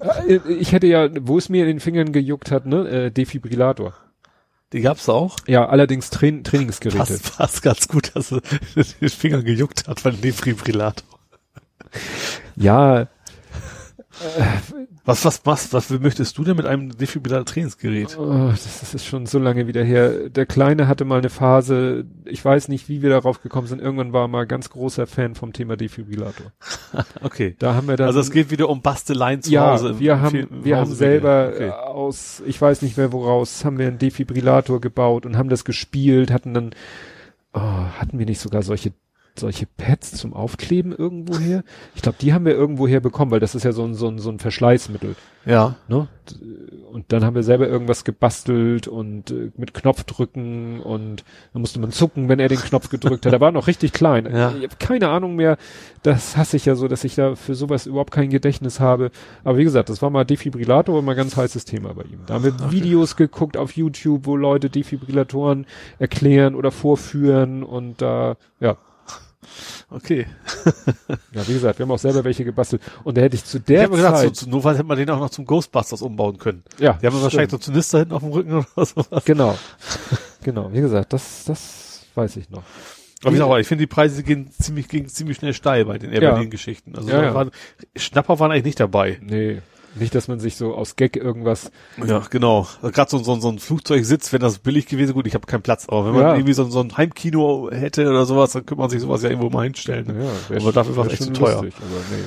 Äh, 0.00 0.40
Ich 0.48 0.72
hätte 0.72 0.86
ja, 0.86 1.08
wo 1.20 1.38
es 1.38 1.48
mir 1.48 1.62
in 1.62 1.68
den 1.68 1.80
Fingern 1.80 2.12
gejuckt 2.12 2.50
hat, 2.50 2.66
ne, 2.66 2.88
äh, 2.88 3.10
Defibrillator. 3.10 3.94
Die 4.72 4.80
gab's 4.80 5.08
auch. 5.08 5.36
Ja, 5.46 5.68
allerdings 5.68 6.10
Train 6.10 6.42
Trainingsgeräte. 6.44 6.98
Passt, 6.98 7.36
passt 7.36 7.62
ganz 7.62 7.88
gut, 7.88 8.12
dass 8.14 8.32
er 8.32 8.40
den 8.74 9.08
Finger 9.10 9.42
gejuckt 9.42 9.86
hat 9.88 10.00
von 10.00 10.12
dem 10.12 10.20
Defibrillator. 10.20 11.06
Ja, 12.56 13.08
Was, 15.04 15.24
was, 15.24 15.40
was, 15.44 15.72
was 15.72 15.90
möchtest 15.90 16.36
du 16.36 16.44
denn 16.44 16.56
mit 16.56 16.66
einem 16.66 16.96
Defibrillator-Trainingsgerät? 16.96 18.18
oh, 18.18 18.48
das, 18.50 18.80
das 18.80 18.94
ist 18.94 19.06
schon 19.06 19.26
so 19.26 19.38
lange 19.38 19.66
wieder 19.66 19.82
her. 19.82 20.28
Der 20.28 20.46
Kleine 20.46 20.86
hatte 20.88 21.04
mal 21.04 21.18
eine 21.18 21.30
Phase, 21.30 22.04
ich 22.24 22.44
weiß 22.44 22.68
nicht, 22.68 22.88
wie 22.88 23.02
wir 23.02 23.10
darauf 23.10 23.42
gekommen 23.42 23.66
sind. 23.66 23.80
Irgendwann 23.80 24.12
war 24.12 24.24
er 24.24 24.28
mal 24.28 24.46
ganz 24.46 24.70
großer 24.70 25.06
Fan 25.06 25.34
vom 25.34 25.52
Thema 25.52 25.76
Defibrillator. 25.76 26.52
Okay. 27.22 27.54
Da 27.58 27.74
haben 27.74 27.86
wir 27.88 27.96
dann. 27.96 28.08
Also 28.08 28.20
es 28.20 28.30
geht 28.30 28.50
wieder 28.50 28.68
um 28.68 28.82
Basteleien 28.82 29.42
zu 29.42 29.50
ja, 29.50 29.72
Hause. 29.72 30.00
wir 30.00 30.20
haben, 30.20 30.48
wir 30.64 30.76
haben 30.76 30.92
selber 30.92 31.50
Okay. 31.52 31.68
äh, 31.68 31.70
aus, 31.70 32.42
ich 32.46 32.60
weiß 32.60 32.82
nicht 32.82 32.96
mehr 32.96 33.12
woraus, 33.12 33.64
haben 33.64 33.78
wir 33.78 33.86
einen 33.86 33.98
Defibrillator 33.98 34.80
gebaut 34.80 35.24
und 35.26 35.36
haben 35.36 35.48
das 35.48 35.64
gespielt, 35.64 36.30
hatten 36.32 36.54
dann, 36.54 36.70
oh, 37.52 37.60
hatten 37.60 38.18
wir 38.18 38.26
nicht 38.26 38.40
sogar 38.40 38.62
solche 38.62 38.92
solche 39.40 39.66
Pads 39.66 40.12
zum 40.12 40.32
Aufkleben 40.32 40.92
irgendwoher? 40.92 41.64
Ich 41.94 42.02
glaube, 42.02 42.18
die 42.20 42.32
haben 42.32 42.44
wir 42.44 42.54
irgendwoher 42.54 43.00
bekommen, 43.00 43.30
weil 43.30 43.40
das 43.40 43.54
ist 43.54 43.64
ja 43.64 43.72
so 43.72 43.84
ein, 43.84 43.94
so 43.94 44.08
ein, 44.08 44.18
so 44.18 44.30
ein 44.30 44.38
Verschleißmittel. 44.38 45.16
Ja. 45.46 45.76
Ne? 45.88 46.06
Und 46.92 47.12
dann 47.12 47.24
haben 47.24 47.34
wir 47.34 47.42
selber 47.42 47.68
irgendwas 47.68 48.04
gebastelt 48.04 48.86
und 48.86 49.30
äh, 49.30 49.50
mit 49.56 49.74
Knopfdrücken 49.74 50.80
und 50.80 51.24
dann 51.52 51.62
musste 51.62 51.80
man 51.80 51.92
zucken, 51.92 52.28
wenn 52.28 52.40
er 52.40 52.48
den 52.48 52.58
Knopf 52.58 52.88
gedrückt 52.90 53.26
hat. 53.26 53.32
Er 53.32 53.40
war 53.40 53.52
noch 53.52 53.66
richtig 53.66 53.92
klein. 53.92 54.26
Ja. 54.26 54.52
Ich 54.56 54.64
habe 54.64 54.76
keine 54.78 55.08
Ahnung 55.08 55.36
mehr. 55.36 55.56
Das 56.02 56.36
hasse 56.36 56.56
ich 56.56 56.66
ja 56.66 56.74
so, 56.74 56.88
dass 56.88 57.04
ich 57.04 57.14
da 57.14 57.36
für 57.36 57.54
sowas 57.54 57.86
überhaupt 57.86 58.10
kein 58.10 58.30
Gedächtnis 58.30 58.80
habe. 58.80 59.10
Aber 59.44 59.56
wie 59.58 59.64
gesagt, 59.64 59.88
das 59.88 60.02
war 60.02 60.10
mal 60.10 60.24
Defibrillator, 60.24 60.94
war 60.94 61.02
mal 61.02 61.12
ein 61.12 61.16
ganz 61.16 61.36
heißes 61.36 61.64
Thema 61.64 61.94
bei 61.94 62.02
ihm. 62.02 62.20
Da 62.26 62.34
haben 62.34 62.44
wir 62.44 62.70
Videos 62.70 63.16
geguckt 63.16 63.56
auf 63.56 63.72
YouTube, 63.72 64.26
wo 64.26 64.36
Leute 64.36 64.68
Defibrillatoren 64.68 65.66
erklären 65.98 66.54
oder 66.54 66.70
vorführen 66.70 67.62
und 67.62 68.02
da, 68.02 68.36
ja, 68.60 68.76
Okay. 69.90 70.26
ja, 71.32 71.46
wie 71.48 71.52
gesagt, 71.52 71.78
wir 71.78 71.84
haben 71.84 71.90
auch 71.90 71.98
selber 71.98 72.22
welche 72.24 72.44
gebastelt. 72.44 72.80
Und 73.02 73.16
da 73.16 73.22
hätte 73.22 73.34
ich 73.36 73.44
zu 73.44 73.58
der 73.58 73.78
ich 73.80 73.84
habe 73.88 73.96
gedacht, 73.96 74.16
so, 74.18 74.22
Zeit, 74.24 74.36
zu, 74.36 74.48
nur 74.48 74.62
weil 74.62 74.74
hätte 74.74 74.84
man 74.86 74.96
den 74.96 75.10
auch 75.10 75.18
noch 75.18 75.30
zum 75.30 75.44
Ghostbusters 75.44 76.00
umbauen 76.02 76.38
können. 76.38 76.62
ja, 76.78 76.92
Die 76.92 77.06
haben 77.06 77.12
stimmt. 77.12 77.22
wahrscheinlich 77.24 77.50
so 77.50 77.58
Zynister 77.58 77.98
hinten 77.98 78.14
auf 78.14 78.22
dem 78.22 78.32
Rücken 78.32 78.52
oder 78.54 78.66
sowas. 78.86 79.24
Genau. 79.24 79.58
genau. 80.42 80.72
Wie 80.72 80.80
gesagt, 80.80 81.12
das, 81.12 81.44
das 81.44 82.06
weiß 82.14 82.36
ich 82.36 82.50
noch. 82.50 82.62
Aber, 83.22 83.32
wie 83.34 83.38
gesagt, 83.38 83.60
ich 83.60 83.66
finde, 83.66 83.82
die 83.82 83.86
Preise 83.86 84.22
gehen 84.22 84.50
ziemlich, 84.52 84.88
gingen 84.88 85.08
ziemlich 85.08 85.36
schnell 85.38 85.52
steil 85.54 85.84
bei 85.84 85.98
den 85.98 86.12
Airberlin-Geschichten. 86.12 86.96
Also 86.96 87.10
Ja, 87.10 87.22
ja. 87.22 87.34
Waren, 87.34 87.50
Schnapper 87.96 88.38
waren 88.38 88.50
eigentlich 88.52 88.64
nicht 88.64 88.80
dabei. 88.80 89.18
Nee. 89.22 89.60
Nicht, 89.96 90.14
dass 90.14 90.28
man 90.28 90.38
sich 90.38 90.56
so 90.56 90.74
aus 90.74 90.94
Gag 90.96 91.16
irgendwas. 91.16 91.72
Ja, 92.06 92.20
genau. 92.30 92.66
Gerade 92.80 93.10
so, 93.10 93.18
so, 93.18 93.40
so 93.40 93.48
ein 93.48 93.58
Flugzeug 93.58 94.04
sitzt, 94.04 94.32
wenn 94.32 94.40
das 94.40 94.58
billig 94.60 94.86
gewesen, 94.86 95.14
gut, 95.14 95.26
ich 95.26 95.34
habe 95.34 95.46
keinen 95.46 95.62
Platz, 95.62 95.86
aber 95.88 96.06
wenn 96.06 96.12
man 96.12 96.22
Ja. 96.22 96.34
irgendwie 96.34 96.52
so, 96.52 96.64
so 96.70 96.80
ein 96.80 96.96
Heimkino 96.96 97.70
hätte 97.72 98.08
oder 98.08 98.24
sowas, 98.24 98.52
dann 98.52 98.64
könnte 98.66 98.80
man 98.80 98.90
sich 98.90 99.00
sowas 99.00 99.22
ja 99.22 99.30
irgendwo 99.30 99.50
mal 99.50 99.64
hinstellen. 99.64 100.06
wär 100.48 100.60
Aber 100.60 100.72
dafür 100.72 100.94
sch- 100.94 100.96
war's 100.96 101.06
wär 101.08 101.12
echt 101.14 101.24
schon 101.24 101.34
zu 101.34 101.40
teuer. 101.40 101.62
lustig, 101.62 101.74
aber 101.80 102.16
nee. 102.16 102.24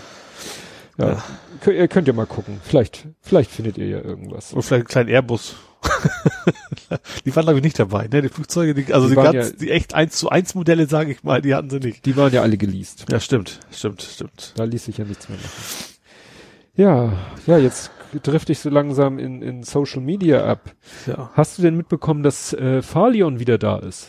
Ja. 1.13 1.23
Könnt, 1.61 1.77
ihr 1.77 1.87
könnt 1.87 2.07
ja 2.07 2.13
mal 2.13 2.25
gucken. 2.27 2.59
Vielleicht, 2.63 3.07
vielleicht 3.21 3.49
findet 3.49 3.77
ihr 3.77 3.87
ja 3.87 4.01
irgendwas. 4.01 4.53
Oder 4.53 4.61
vielleicht 4.61 4.81
einen 4.81 4.87
kleinen 4.87 5.09
Airbus. 5.09 5.55
die 7.25 7.35
waren 7.35 7.43
glaube 7.45 7.59
ich 7.59 7.63
nicht 7.63 7.79
dabei, 7.79 8.07
ne? 8.07 8.21
Die 8.21 8.29
Flugzeuge, 8.29 8.73
die, 8.73 8.93
also 8.93 9.07
Die 9.09 9.15
die, 9.15 9.21
ganz, 9.21 9.49
ja- 9.49 9.55
die 9.59 9.71
echt 9.71 9.93
1 9.95 10.15
zu 10.15 10.29
1 10.29 10.53
Modelle, 10.55 10.87
sage 10.87 11.11
ich 11.11 11.23
mal, 11.23 11.41
die 11.41 11.55
hatten 11.55 11.69
sie 11.69 11.79
nicht. 11.79 12.05
Die 12.05 12.15
waren 12.15 12.31
ja 12.33 12.41
alle 12.41 12.57
geleast. 12.57 13.05
Ja, 13.11 13.19
stimmt, 13.19 13.59
stimmt, 13.71 14.01
stimmt. 14.01 14.53
Da 14.57 14.65
ließ 14.65 14.85
sich 14.85 14.97
ja 14.97 15.05
nichts 15.05 15.29
mehr 15.29 15.37
machen. 15.37 15.92
Ja, 16.75 17.13
ja, 17.45 17.57
jetzt 17.57 17.91
drifte 18.23 18.51
ich 18.51 18.59
so 18.59 18.69
langsam 18.69 19.19
in, 19.19 19.41
in 19.41 19.63
Social 19.63 20.01
Media 20.01 20.45
ab. 20.45 20.71
Ja. 21.05 21.29
Hast 21.33 21.57
du 21.57 21.61
denn 21.61 21.77
mitbekommen, 21.77 22.23
dass 22.23 22.53
äh, 22.53 22.81
Falion 22.81 23.39
wieder 23.39 23.57
da 23.57 23.77
ist? 23.77 24.07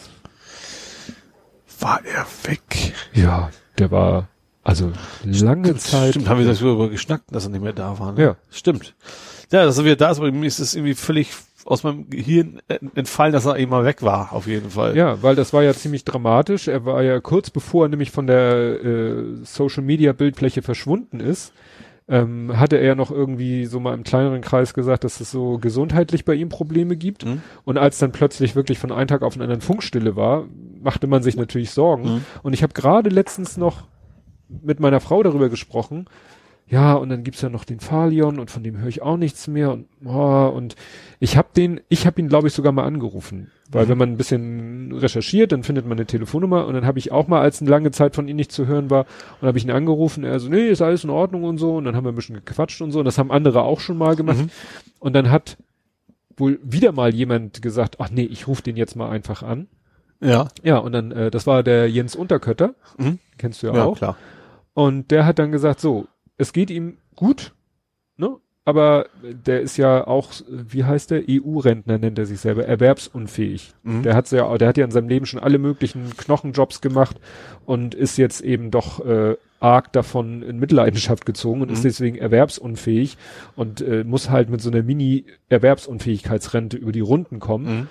War 1.81 2.01
er 2.05 2.27
weg? 2.49 2.95
Ja, 3.13 3.51
der 3.79 3.91
war 3.91 4.29
also 4.63 4.93
lange 5.23 5.77
Zeit. 5.77 6.11
Stimmt, 6.11 6.29
haben 6.29 6.39
wir 6.39 6.47
das 6.47 6.61
darüber 6.61 6.89
geschnackt, 6.89 7.25
dass 7.31 7.45
er 7.45 7.51
nicht 7.51 7.63
mehr 7.63 7.75
da 7.75 7.99
war. 7.99 8.13
Ne? 8.13 8.23
Ja. 8.23 8.37
Stimmt. 8.51 8.95
Ja, 9.53 9.67
dass 9.67 9.77
er 9.77 9.85
wieder 9.85 9.97
da 9.97 10.11
ist, 10.11 10.19
aber 10.19 10.33
mir 10.33 10.47
ist 10.47 10.59
es 10.59 10.75
irgendwie 10.75 10.95
völlig 10.95 11.33
aus 11.67 11.83
meinem 11.83 12.09
Gehirn 12.09 12.61
entfallen, 12.95 13.33
dass 13.33 13.47
er 13.47 13.59
eben 13.59 13.71
mal 13.71 13.85
weg 13.85 14.03
war, 14.03 14.33
auf 14.33 14.47
jeden 14.47 14.71
Fall. 14.71 14.97
Ja, 14.97 15.23
weil 15.23 15.35
das 15.35 15.53
war 15.53 15.63
ja 15.63 15.75
ziemlich 15.75 16.05
dramatisch. 16.05 16.69
Er 16.69 16.85
war 16.85 17.03
ja 17.03 17.21
kurz 17.21 17.51
bevor 17.51 17.87
er 17.87 17.89
nämlich 17.89 18.11
von 18.11 18.27
der 18.27 18.83
äh, 18.83 19.45
Social 19.45 19.83
Media 19.83 20.13
Bildfläche 20.13 20.63
verschwunden 20.63 21.21
ist, 21.21 21.53
ähm, 22.07 22.59
hatte 22.59 22.77
er 22.77 22.85
ja 22.85 22.95
noch 22.95 23.11
irgendwie 23.11 23.65
so 23.65 23.81
mal 23.81 23.95
im 23.95 24.05
kleineren 24.05 24.43
Kreis 24.43 24.75
gesagt, 24.75 25.05
dass 25.05 25.21
es 25.21 25.31
so 25.31 25.59
gesundheitlich 25.59 26.25
bei 26.25 26.35
ihm 26.35 26.51
Probleme 26.51 26.97
gibt. 26.97 27.25
Mhm. 27.25 27.43
Und 27.65 27.79
als 27.79 27.99
dann 27.99 28.13
plötzlich 28.13 28.55
wirklich 28.55 28.79
von 28.79 28.93
einem 28.93 29.09
Tag 29.09 29.23
auf 29.23 29.35
den 29.35 29.43
anderen 29.43 29.63
Funkstille 29.63 30.15
war, 30.15 30.45
machte 30.83 31.07
man 31.07 31.23
sich 31.23 31.37
natürlich 31.37 31.71
Sorgen. 31.71 32.05
Mhm. 32.05 32.25
Und 32.43 32.53
ich 32.53 32.63
habe 32.63 32.75
gerade 32.75 33.09
letztens 33.09 33.57
noch 33.57 33.85
mit 34.49 34.81
meiner 34.81 35.01
Frau 35.01 35.23
darüber 35.23 35.49
gesprochen. 35.49 36.07
Ja, 36.67 36.95
und 36.95 37.11
dann 37.11 37.25
gibt's 37.25 37.43
ja 37.43 37.51
noch 37.51 37.65
den 37.65 37.81
Falion 37.81 38.39
und 38.39 38.51
von 38.51 38.63
dem 38.63 38.79
höre 38.79 38.89
ich 38.89 39.03
auch 39.03 39.17
nichts 39.17 39.49
mehr. 39.49 39.73
Und, 39.73 39.87
oh, 40.05 40.51
und 40.55 40.77
ich 41.21 41.37
habe 41.37 41.49
den, 41.55 41.81
ich 41.89 42.07
habe 42.07 42.21
ihn, 42.21 42.29
glaube 42.29 42.49
ich, 42.49 42.55
sogar 42.55 42.73
mal 42.73 42.85
angerufen. 42.85 43.51
Weil 43.71 43.87
Mhm. 43.87 43.89
wenn 43.91 43.99
man 43.99 44.09
ein 44.13 44.17
bisschen 44.19 44.93
recherchiert, 44.93 45.51
dann 45.53 45.63
findet 45.63 45.87
man 45.87 45.97
eine 45.99 46.07
Telefonnummer 46.07 46.67
und 46.67 46.75
dann 46.75 46.85
habe 46.87 46.99
ich 46.99 47.13
auch 47.13 47.29
mal, 47.29 47.41
als 47.41 47.61
eine 47.61 47.71
lange 47.71 47.91
Zeit 47.91 48.15
von 48.15 48.29
ihm 48.29 48.37
nicht 48.37 48.53
zu 48.53 48.67
hören 48.67 48.91
war, 48.91 49.07
und 49.41 49.49
habe 49.49 49.57
ich 49.59 49.65
ihn 49.65 49.71
angerufen, 49.71 50.23
er 50.25 50.39
so, 50.39 50.49
nee, 50.51 50.69
ist 50.69 50.83
alles 50.83 51.03
in 51.05 51.11
Ordnung 51.11 51.45
und 51.45 51.59
so. 51.59 51.77
Und 51.77 51.85
dann 51.85 51.97
haben 51.97 52.05
wir 52.05 52.13
ein 52.13 52.15
bisschen 52.17 52.37
gequatscht 52.37 52.81
und 52.83 52.91
so. 52.93 52.99
Und 53.01 53.05
das 53.07 53.17
haben 53.19 53.31
andere 53.31 53.63
auch 53.63 53.81
schon 53.81 53.97
mal 53.97 54.17
gemacht. 54.17 54.39
Mhm. 54.39 54.51
Und 55.01 55.15
dann 55.15 55.31
hat 55.31 55.57
wohl 56.37 56.59
wieder 56.63 56.93
mal 56.93 57.15
jemand 57.15 57.63
gesagt, 57.63 57.97
ach 58.01 58.11
nee, 58.11 58.25
ich 58.25 58.47
rufe 58.49 58.63
den 58.63 58.77
jetzt 58.77 58.97
mal 58.97 59.09
einfach 59.09 59.43
an. 59.43 59.69
Ja, 60.21 60.49
Ja, 60.63 60.79
und 60.79 60.93
dann, 60.93 61.11
äh, 61.13 61.31
das 61.31 61.47
war 61.47 61.63
der 61.63 61.89
Jens 61.91 62.17
Unterkötter, 62.17 62.75
Mhm. 62.99 63.19
kennst 63.39 63.63
du 63.63 63.69
ja, 63.69 63.75
ja, 63.75 63.85
auch. 63.85 63.97
klar. 63.97 64.17
Und 64.73 65.11
der 65.11 65.27
hat 65.27 65.39
dann 65.39 65.53
gesagt, 65.53 65.81
so, 65.81 66.07
es 66.37 66.53
geht 66.53 66.71
ihm 66.71 66.99
gut, 67.15 67.53
ne? 68.17 68.37
Aber 68.67 69.07
der 69.23 69.61
ist 69.61 69.77
ja 69.77 70.07
auch, 70.07 70.33
wie 70.49 70.85
heißt 70.85 71.11
der? 71.11 71.25
EU-Rentner 71.29 71.99
nennt 71.99 72.19
er 72.19 72.25
sich 72.25 72.41
selber, 72.41 72.65
erwerbsunfähig. 72.65 73.75
Mhm. 73.83 74.03
Der 74.05 74.15
hat 74.17 74.31
ja, 74.31 74.57
der 74.57 74.69
hat 74.69 74.79
ja 74.79 74.87
in 74.87 74.91
seinem 74.91 75.09
Leben 75.09 75.27
schon 75.27 75.41
alle 75.41 75.59
möglichen 75.59 76.17
Knochenjobs 76.17 76.81
gemacht 76.81 77.17
und 77.67 77.95
ist 77.95 78.17
jetzt 78.17 78.41
eben 78.41 78.71
doch 78.71 79.05
äh, 79.05 79.37
arg 79.61 79.93
davon 79.93 80.43
in 80.43 80.59
Mitleidenschaft 80.59 81.27
gezogen 81.27 81.61
und 81.61 81.69
Mhm. 81.69 81.75
ist 81.75 81.85
deswegen 81.85 82.17
erwerbsunfähig 82.17 83.19
und 83.55 83.83
äh, 83.83 84.03
muss 84.03 84.31
halt 84.31 84.49
mit 84.49 84.63
so 84.63 84.71
einer 84.71 84.83
Mini-Erwerbsunfähigkeitsrente 84.83 86.77
über 86.79 86.93
die 86.93 87.01
Runden 87.01 87.41
kommen. 87.41 87.67
Mhm. 87.67 87.87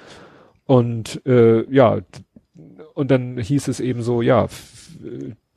Und 0.65 1.21
äh, 1.27 1.69
ja, 1.71 1.99
und 2.95 3.11
dann 3.11 3.37
hieß 3.37 3.67
es 3.67 3.79
eben 3.79 4.01
so, 4.01 4.21
ja, 4.23 4.47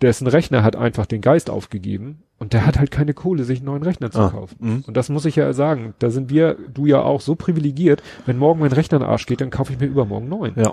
dessen 0.03 0.27
Rechner 0.27 0.63
hat 0.63 0.77
einfach 0.77 1.07
den 1.07 1.21
Geist 1.23 1.49
aufgegeben 1.51 2.23
und 2.39 2.53
der 2.53 2.67
hat 2.67 2.79
halt 2.79 2.91
keine 2.91 3.15
Kohle, 3.15 3.45
sich 3.45 3.59
einen 3.61 3.67
neuen 3.67 3.83
Rechner 3.83 4.11
zu 4.11 4.21
Ah, 4.21 4.29
kaufen. 4.31 4.57
mhm. 4.59 4.85
Und 4.87 4.97
das 4.97 5.09
muss 5.09 5.25
ich 5.25 5.37
ja 5.37 5.53
sagen, 5.53 5.95
da 5.99 6.11
sind 6.11 6.29
wir, 6.31 6.57
du 6.73 6.87
ja 6.87 7.01
auch 7.03 7.21
so 7.21 7.35
privilegiert, 7.35 8.03
wenn 8.27 8.37
morgen 8.39 8.61
mein 8.61 8.73
Rechner 8.73 8.97
in 8.99 9.03
den 9.03 9.09
Arsch 9.11 9.27
geht, 9.27 9.41
dann 9.41 9.51
kaufe 9.51 9.73
ich 9.73 9.79
mir 9.81 9.87
übermorgen 9.87 10.29
neuen. 10.29 10.55
Ja. 10.57 10.73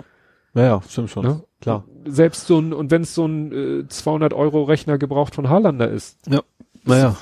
Ja, 0.54 0.62
ja, 0.62 0.82
stimmt 0.88 1.10
schon. 1.10 1.24
Ne? 1.24 1.42
Klar. 1.60 1.84
Selbst 2.06 2.46
so 2.46 2.58
ein, 2.60 2.72
und 2.72 2.90
wenn 2.92 3.02
es 3.02 3.14
so 3.14 3.26
ein 3.26 3.80
äh, 3.80 3.88
200 3.88 4.32
Euro 4.34 4.62
Rechner 4.64 4.98
gebraucht 4.98 5.34
von 5.34 5.48
Harlander 5.48 5.88
ist. 5.90 6.18
Ja. 6.28 6.42
Naja. 6.84 7.16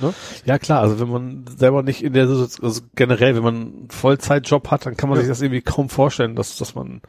Ne? 0.00 0.14
Ja 0.46 0.58
klar, 0.58 0.80
also 0.80 0.98
wenn 0.98 1.10
man 1.10 1.44
selber 1.58 1.82
nicht 1.82 2.02
in 2.02 2.14
der 2.14 2.22
also 2.28 2.80
generell, 2.94 3.36
wenn 3.36 3.42
man 3.42 3.54
einen 3.56 3.88
Vollzeitjob 3.90 4.70
hat, 4.70 4.86
dann 4.86 4.96
kann 4.96 5.10
man 5.10 5.16
Ja. 5.18 5.22
sich 5.24 5.28
das 5.30 5.42
irgendwie 5.42 5.60
kaum 5.60 5.90
vorstellen, 5.90 6.34
dass, 6.34 6.56
dass 6.56 6.74
man 6.74 7.02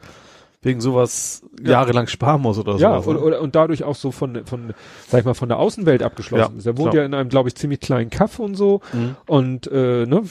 wegen 0.64 0.80
sowas 0.80 1.42
Ja. 1.62 1.72
jahrelang 1.72 2.08
sparen 2.08 2.42
muss 2.42 2.58
oder 2.58 2.76
Ja, 2.76 2.94
sowas. 3.00 3.06
und, 3.06 3.14
ne? 3.16 3.20
oder, 3.22 3.40
und 3.40 3.54
dadurch 3.54 3.84
auch 3.84 3.94
so 3.94 4.10
von, 4.10 4.44
von, 4.44 4.74
sag 5.08 5.20
ich 5.20 5.24
mal, 5.24 5.34
von 5.34 5.48
der 5.48 5.58
Außenwelt 5.58 6.02
abgeschlossen 6.02 6.54
Ja, 6.54 6.58
ist. 6.58 6.66
Er 6.66 6.76
wohnt 6.76 6.90
klar. 6.90 7.02
ja 7.02 7.06
in 7.06 7.14
einem, 7.14 7.28
glaube 7.28 7.48
ich, 7.48 7.54
ziemlich 7.54 7.80
kleinen 7.80 8.10
Kaff 8.10 8.38
und 8.40 8.56
so. 8.56 8.80
Mhm. 8.92 9.16
Und 9.26 9.66
äh, 9.70 10.06
ne, 10.06 10.22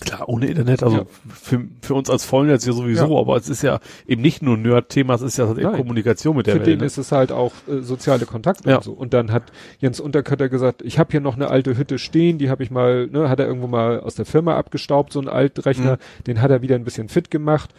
Klar, 0.00 0.28
ohne 0.28 0.46
Internet, 0.46 0.82
also 0.82 0.96
Ja. 0.96 1.04
für, 1.32 1.64
für 1.80 1.94
uns 1.94 2.10
als 2.10 2.24
Vollnetz 2.24 2.64
ja 2.66 2.72
sowieso, 2.72 3.14
Ja. 3.14 3.20
aber 3.20 3.36
es 3.36 3.48
ist 3.48 3.62
ja 3.62 3.78
eben 4.06 4.20
nicht 4.20 4.42
nur 4.42 4.56
ein 4.56 4.62
Nerd-Thema, 4.62 5.14
es 5.14 5.22
ist 5.22 5.36
ja 5.36 5.48
eben 5.48 5.62
Nein. 5.62 5.76
Kommunikation 5.76 6.36
mit 6.36 6.46
der 6.48 6.54
für 6.54 6.60
Welt. 6.60 6.66
den 6.68 6.78
ne? 6.80 6.86
ist 6.86 6.98
es 6.98 7.12
halt 7.12 7.30
auch 7.30 7.52
äh, 7.68 7.82
soziale 7.82 8.26
Kontakte 8.26 8.68
Ja. 8.68 8.76
und 8.78 8.84
so. 8.84 8.92
Und 8.92 9.14
dann 9.14 9.30
hat 9.30 9.44
Jens 9.78 10.00
Unterkötter 10.00 10.48
gesagt, 10.48 10.82
ich 10.82 10.98
habe 10.98 11.10
hier 11.12 11.20
noch 11.20 11.36
eine 11.36 11.48
alte 11.50 11.76
Hütte 11.76 11.98
stehen, 11.98 12.38
die 12.38 12.50
habe 12.50 12.64
ich 12.64 12.70
mal, 12.72 13.06
ne, 13.06 13.28
hat 13.28 13.38
er 13.38 13.46
irgendwo 13.46 13.68
mal 13.68 14.00
aus 14.00 14.16
der 14.16 14.24
Firma 14.24 14.56
abgestaubt, 14.56 15.12
so 15.12 15.20
ein 15.20 15.28
Altrechner, 15.28 15.92
Mhm. 15.92 16.24
den 16.26 16.42
hat 16.42 16.50
er 16.50 16.62
wieder 16.62 16.74
ein 16.74 16.84
bisschen 16.84 17.08
fit 17.08 17.30
gemacht. 17.30 17.70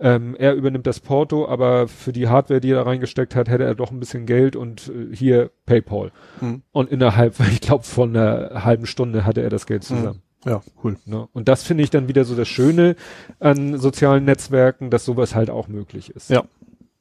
Ähm, 0.00 0.34
er 0.38 0.54
übernimmt 0.54 0.86
das 0.86 1.00
Porto, 1.00 1.46
aber 1.46 1.86
für 1.86 2.12
die 2.12 2.28
Hardware, 2.28 2.60
die 2.60 2.70
er 2.70 2.76
da 2.76 2.82
reingesteckt 2.82 3.36
hat, 3.36 3.48
hätte 3.50 3.64
er 3.64 3.74
doch 3.74 3.90
ein 3.90 4.00
bisschen 4.00 4.24
Geld 4.24 4.56
und 4.56 4.88
äh, 4.88 5.14
hier 5.14 5.50
PayPal. 5.66 6.10
Mhm. 6.40 6.62
Und 6.72 6.90
innerhalb, 6.90 7.38
ich 7.52 7.60
glaube, 7.60 7.84
von 7.84 8.16
einer 8.16 8.64
halben 8.64 8.86
Stunde 8.86 9.26
hatte 9.26 9.42
er 9.42 9.50
das 9.50 9.66
Geld 9.66 9.84
zusammen. 9.84 10.22
Ja, 10.44 10.62
cool. 10.82 10.96
Ne? 11.04 11.28
Und 11.32 11.48
das 11.48 11.64
finde 11.64 11.84
ich 11.84 11.90
dann 11.90 12.08
wieder 12.08 12.24
so 12.24 12.34
das 12.34 12.48
Schöne 12.48 12.96
an 13.40 13.76
sozialen 13.78 14.24
Netzwerken, 14.24 14.88
dass 14.88 15.04
sowas 15.04 15.34
halt 15.34 15.50
auch 15.50 15.68
möglich 15.68 16.10
ist. 16.10 16.30
Ja. 16.30 16.44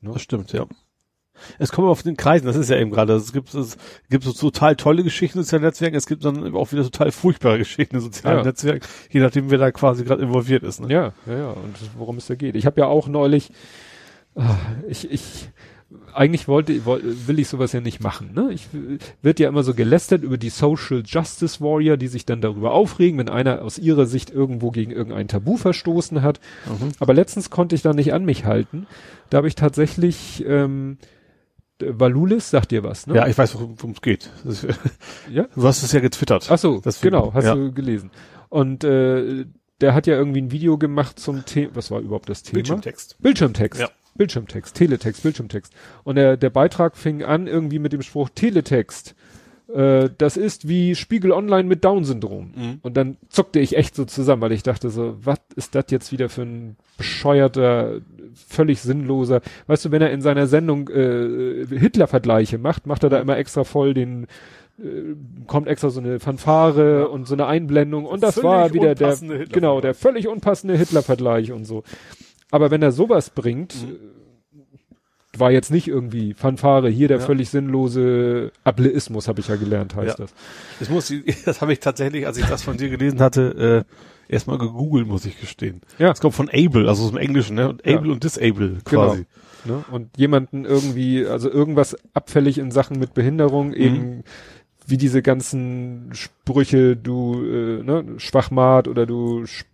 Ne? 0.01 0.11
Das 0.11 0.21
stimmt, 0.21 0.51
ja. 0.51 0.65
Es 1.57 1.71
kommt 1.71 1.87
auf 1.87 2.03
den 2.03 2.17
Kreisen, 2.17 2.45
das 2.45 2.55
ist 2.55 2.69
ja 2.69 2.77
eben 2.77 2.91
gerade. 2.91 3.13
Es 3.13 3.33
gibt, 3.33 3.53
es 3.53 3.77
gibt 4.09 4.23
so 4.23 4.33
total 4.33 4.75
tolle 4.75 5.03
Geschichten 5.03 5.37
in 5.39 5.43
sozialen 5.43 5.63
Netzwerken, 5.63 5.95
es 5.95 6.05
gibt 6.07 6.25
dann 6.25 6.55
auch 6.55 6.71
wieder 6.71 6.83
total 6.83 7.11
furchtbare 7.11 7.57
Geschichten 7.57 7.95
in 7.95 8.01
sozialen 8.01 8.39
Ja. 8.39 8.43
Netzwerken, 8.43 8.85
je 9.09 9.19
nachdem, 9.19 9.49
wer 9.51 9.57
da 9.57 9.71
quasi 9.71 10.03
gerade 10.03 10.21
involviert 10.21 10.63
ist. 10.63 10.81
Ne? 10.81 10.91
Ja, 10.93 11.13
ja, 11.25 11.37
ja. 11.37 11.49
Und 11.49 11.75
worum 11.97 12.17
es 12.17 12.27
da 12.27 12.35
geht. 12.35 12.55
Ich 12.55 12.65
habe 12.65 12.79
ja 12.81 12.87
auch 12.87 13.07
neulich, 13.07 13.51
ah, 14.35 14.55
ich, 14.87 15.09
ich, 15.11 15.49
eigentlich 16.13 16.47
wollte, 16.47 16.85
woll- 16.85 17.01
will 17.27 17.39
ich 17.39 17.47
sowas 17.47 17.71
ja 17.71 17.81
nicht 17.81 17.99
machen. 17.99 18.31
Ne? 18.35 18.49
Ich 18.51 18.67
wird 19.23 19.39
ja 19.39 19.49
immer 19.49 19.63
so 19.63 19.73
gelästert 19.73 20.21
über 20.23 20.37
die 20.37 20.49
Social 20.49 21.01
Justice 21.05 21.61
Warrior, 21.61 21.97
die 21.97 22.07
sich 22.07 22.25
dann 22.25 22.41
darüber 22.41 22.73
aufregen, 22.73 23.17
wenn 23.17 23.29
einer 23.29 23.63
aus 23.63 23.79
ihrer 23.79 24.05
Sicht 24.05 24.29
irgendwo 24.29 24.69
gegen 24.69 24.91
irgendein 24.91 25.27
Tabu 25.27 25.57
verstoßen 25.57 26.21
hat. 26.21 26.39
Mhm. 26.67 26.91
Aber 26.99 27.13
letztens 27.15 27.49
konnte 27.49 27.73
ich 27.75 27.81
da 27.81 27.93
nicht 27.93 28.13
an 28.13 28.23
mich 28.25 28.45
halten. 28.45 28.85
Da 29.31 29.37
habe 29.37 29.47
ich 29.47 29.55
tatsächlich 29.55 30.43
ähm, 30.47 30.97
Valulis, 31.81 32.49
sagt 32.49 32.71
dir 32.71 32.83
was, 32.83 33.07
ne? 33.07 33.15
Ja, 33.15 33.27
ich 33.27 33.37
weiß, 33.37 33.55
worum 33.55 33.91
es 33.91 34.01
geht. 34.01 34.29
Ist, 34.45 34.67
ja? 35.31 35.47
du 35.55 35.63
hast 35.63 35.83
es 35.83 35.91
ja 35.91 35.99
getwittert. 35.99 36.47
Ach 36.49 36.57
so, 36.57 36.79
Deswegen, 36.83 37.13
genau, 37.13 37.33
hast 37.33 37.45
ja. 37.45 37.55
du 37.55 37.71
gelesen. 37.71 38.11
Und 38.49 38.83
äh, 38.83 39.45
der 39.81 39.93
hat 39.93 40.07
ja 40.07 40.15
irgendwie 40.15 40.41
ein 40.41 40.51
Video 40.51 40.77
gemacht 40.77 41.19
zum 41.19 41.45
Thema, 41.45 41.75
was 41.75 41.91
war 41.91 41.99
überhaupt 41.99 42.29
das 42.29 42.43
Thema? 42.43 42.55
Bildschirmtext. 42.55 43.17
Bildschirmtext. 43.19 43.81
Ja. 43.81 43.89
Bildschirmtext, 44.15 44.75
Teletext, 44.75 45.23
Bildschirmtext. 45.23 45.73
Und 46.03 46.15
der, 46.15 46.35
der 46.35 46.49
Beitrag 46.49 46.97
fing 46.97 47.23
an 47.23 47.47
irgendwie 47.47 47.79
mit 47.79 47.93
dem 47.93 48.01
Spruch 48.01 48.29
Teletext. 48.29 49.15
Äh, 49.73 50.09
das 50.17 50.35
ist 50.35 50.67
wie 50.67 50.95
Spiegel 50.95 51.31
Online 51.31 51.67
mit 51.67 51.85
Down-Syndrom. 51.85 52.53
Mhm. 52.55 52.79
Und 52.81 52.97
dann 52.97 53.17
zuckte 53.29 53.59
ich 53.59 53.77
echt 53.77 53.95
so 53.95 54.05
zusammen, 54.05 54.41
weil 54.41 54.51
ich 54.51 54.63
dachte 54.63 54.89
so, 54.89 55.15
was 55.21 55.39
ist 55.55 55.75
das 55.75 55.85
jetzt 55.89 56.11
wieder 56.11 56.27
für 56.27 56.41
ein 56.41 56.75
bescheuerter, 56.97 58.01
völlig 58.47 58.81
sinnloser, 58.81 59.41
weißt 59.67 59.85
du, 59.85 59.91
wenn 59.91 60.01
er 60.01 60.11
in 60.11 60.21
seiner 60.21 60.47
Sendung 60.47 60.89
äh, 60.89 61.65
Hitler-Vergleiche 61.67 62.57
macht, 62.57 62.87
macht 62.87 63.03
er 63.03 63.09
da 63.09 63.19
immer 63.19 63.37
extra 63.37 63.63
voll 63.63 63.93
den 63.93 64.27
äh, 64.81 65.15
kommt 65.47 65.67
extra 65.67 65.89
so 65.89 65.99
eine 65.99 66.19
Fanfare 66.19 66.99
Ja. 67.01 67.05
und 67.05 67.27
so 67.27 67.33
eine 67.35 67.45
Einblendung 67.47 68.05
und 68.05 68.23
das 68.23 68.35
Völlig 68.35 68.45
war 68.49 68.73
wieder 68.73 68.95
der 68.95 69.17
genau 69.51 69.81
der 69.81 69.93
völlig 69.93 70.27
unpassende 70.27 70.77
Hitler-Vergleich 70.77 71.51
und 71.51 71.65
so. 71.65 71.83
Aber 72.51 72.71
wenn 72.71 72.81
er 72.81 72.91
sowas 72.91 73.29
bringt, 73.29 73.75
Mhm. 73.85 73.91
äh, 73.91 75.39
war 75.39 75.51
jetzt 75.51 75.69
nicht 75.71 75.87
irgendwie 75.87 76.33
Fanfare, 76.33 76.89
hier 76.89 77.07
der 77.07 77.19
Ja. 77.19 77.25
völlig 77.25 77.49
sinnlose 77.49 78.51
Ableismus, 78.63 79.27
habe 79.27 79.39
ich 79.41 79.47
ja 79.47 79.57
gelernt, 79.57 79.95
heißt 79.95 80.17
Ja. 80.19 80.25
das. 80.25 80.33
Das 80.79 80.89
muss, 80.89 81.09
ich- 81.11 81.43
das 81.43 81.61
habe 81.61 81.71
ich 81.73 81.79
tatsächlich, 81.79 82.25
als 82.25 82.37
ich 82.37 82.45
das 82.45 82.63
von 82.63 82.77
dir 82.77 82.89
gelesen 82.89 83.19
hatte, 83.19 83.85
äh, 83.85 83.93
erstmal 84.29 84.57
gegoogelt, 84.57 85.07
muss 85.07 85.25
ich 85.25 85.39
gestehen. 85.39 85.81
Ja. 85.97 86.11
Es 86.11 86.21
kommt 86.21 86.35
von 86.35 86.49
Able, 86.49 86.87
also 86.87 87.03
aus 87.03 87.09
dem 87.09 87.17
Englischen, 87.17 87.55
ne? 87.55 87.69
Und 87.69 87.85
Ja. 87.85 87.97
Able 87.97 88.13
und 88.13 88.23
Disable 88.23 88.77
quasi. 88.85 89.25
Ne? 89.65 89.83
Und 89.91 90.15
jemanden 90.17 90.63
irgendwie, 90.63 91.25
also 91.25 91.49
irgendwas 91.49 91.97
abfällig 92.13 92.57
in 92.59 92.71
Sachen 92.71 92.99
mit 92.99 93.13
Behinderung, 93.13 93.73
eben 93.73 94.23
wie 94.87 94.97
diese 94.97 95.21
ganzen 95.21 96.09
Sprüche, 96.13 96.95
du 96.95 97.43
äh, 97.43 97.83
ne, 97.83 98.05
Schwachmat 98.17 98.87
oder 98.87 99.05
du 99.05 99.45
Sch 99.45 99.65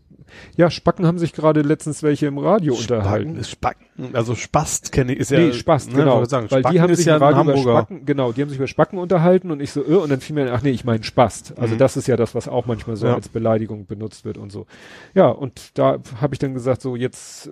ja, 0.58 0.70
Spacken 0.70 1.06
haben 1.06 1.18
sich 1.20 1.34
gerade 1.34 1.62
letztens 1.62 2.04
welche 2.04 2.28
im 2.28 2.38
Radio 2.38 2.74
Spacken 2.76 2.96
unterhalten. 2.98 3.36
ist 3.38 3.50
Spacken. 3.52 3.86
Also 4.14 4.36
Spast 4.36 4.92
kenne 4.92 5.14
ich, 5.14 5.20
ist 5.20 5.32
ja. 5.32 5.40
nee, 5.40 5.54
Spast, 5.54 5.92
ne, 5.92 5.98
genau. 6.00 6.24
Sagen, 6.26 6.48
weil 6.52 6.60
Spacken 6.62 6.74
die 6.76 6.82
haben 6.82 6.96
sich 6.96 7.06
ja 7.06 7.16
im 7.18 7.22
Radio 7.24 7.52
über. 7.54 7.62
Spacken, 7.62 8.06
genau, 8.06 8.32
die 8.32 8.42
haben 8.42 8.50
sich 8.50 8.58
über 8.58 8.68
Spacken 8.68 9.00
unterhalten 9.00 9.52
und 9.52 9.62
ich 9.62 9.72
so, 9.72 9.82
äh, 9.82 9.96
und 9.96 10.10
dann 10.10 10.20
fiel 10.22 10.36
mir, 10.36 10.52
ach 10.54 10.62
nee, 10.62 10.72
ich 10.72 10.84
meine 10.86 11.04
Spast. 11.04 11.58
Also 11.58 11.76
Mhm. 11.76 11.80
das 11.80 11.98
ist 11.98 12.08
ja 12.08 12.16
das, 12.18 12.36
was 12.36 12.48
auch 12.48 12.66
manchmal 12.66 12.96
so 12.96 13.08
Ja. 13.08 13.16
als 13.16 13.30
Beleidigung 13.30 13.86
benutzt 13.86 14.26
wird 14.26 14.38
und 14.38 14.52
so. 14.52 14.66
Ja, 15.14 15.28
und 15.30 15.78
da 15.78 16.00
habe 16.22 16.36
ich 16.36 16.40
dann 16.40 16.54
gesagt, 16.54 16.82
so 16.82 16.96
jetzt, 16.96 17.48
äh, 17.48 17.52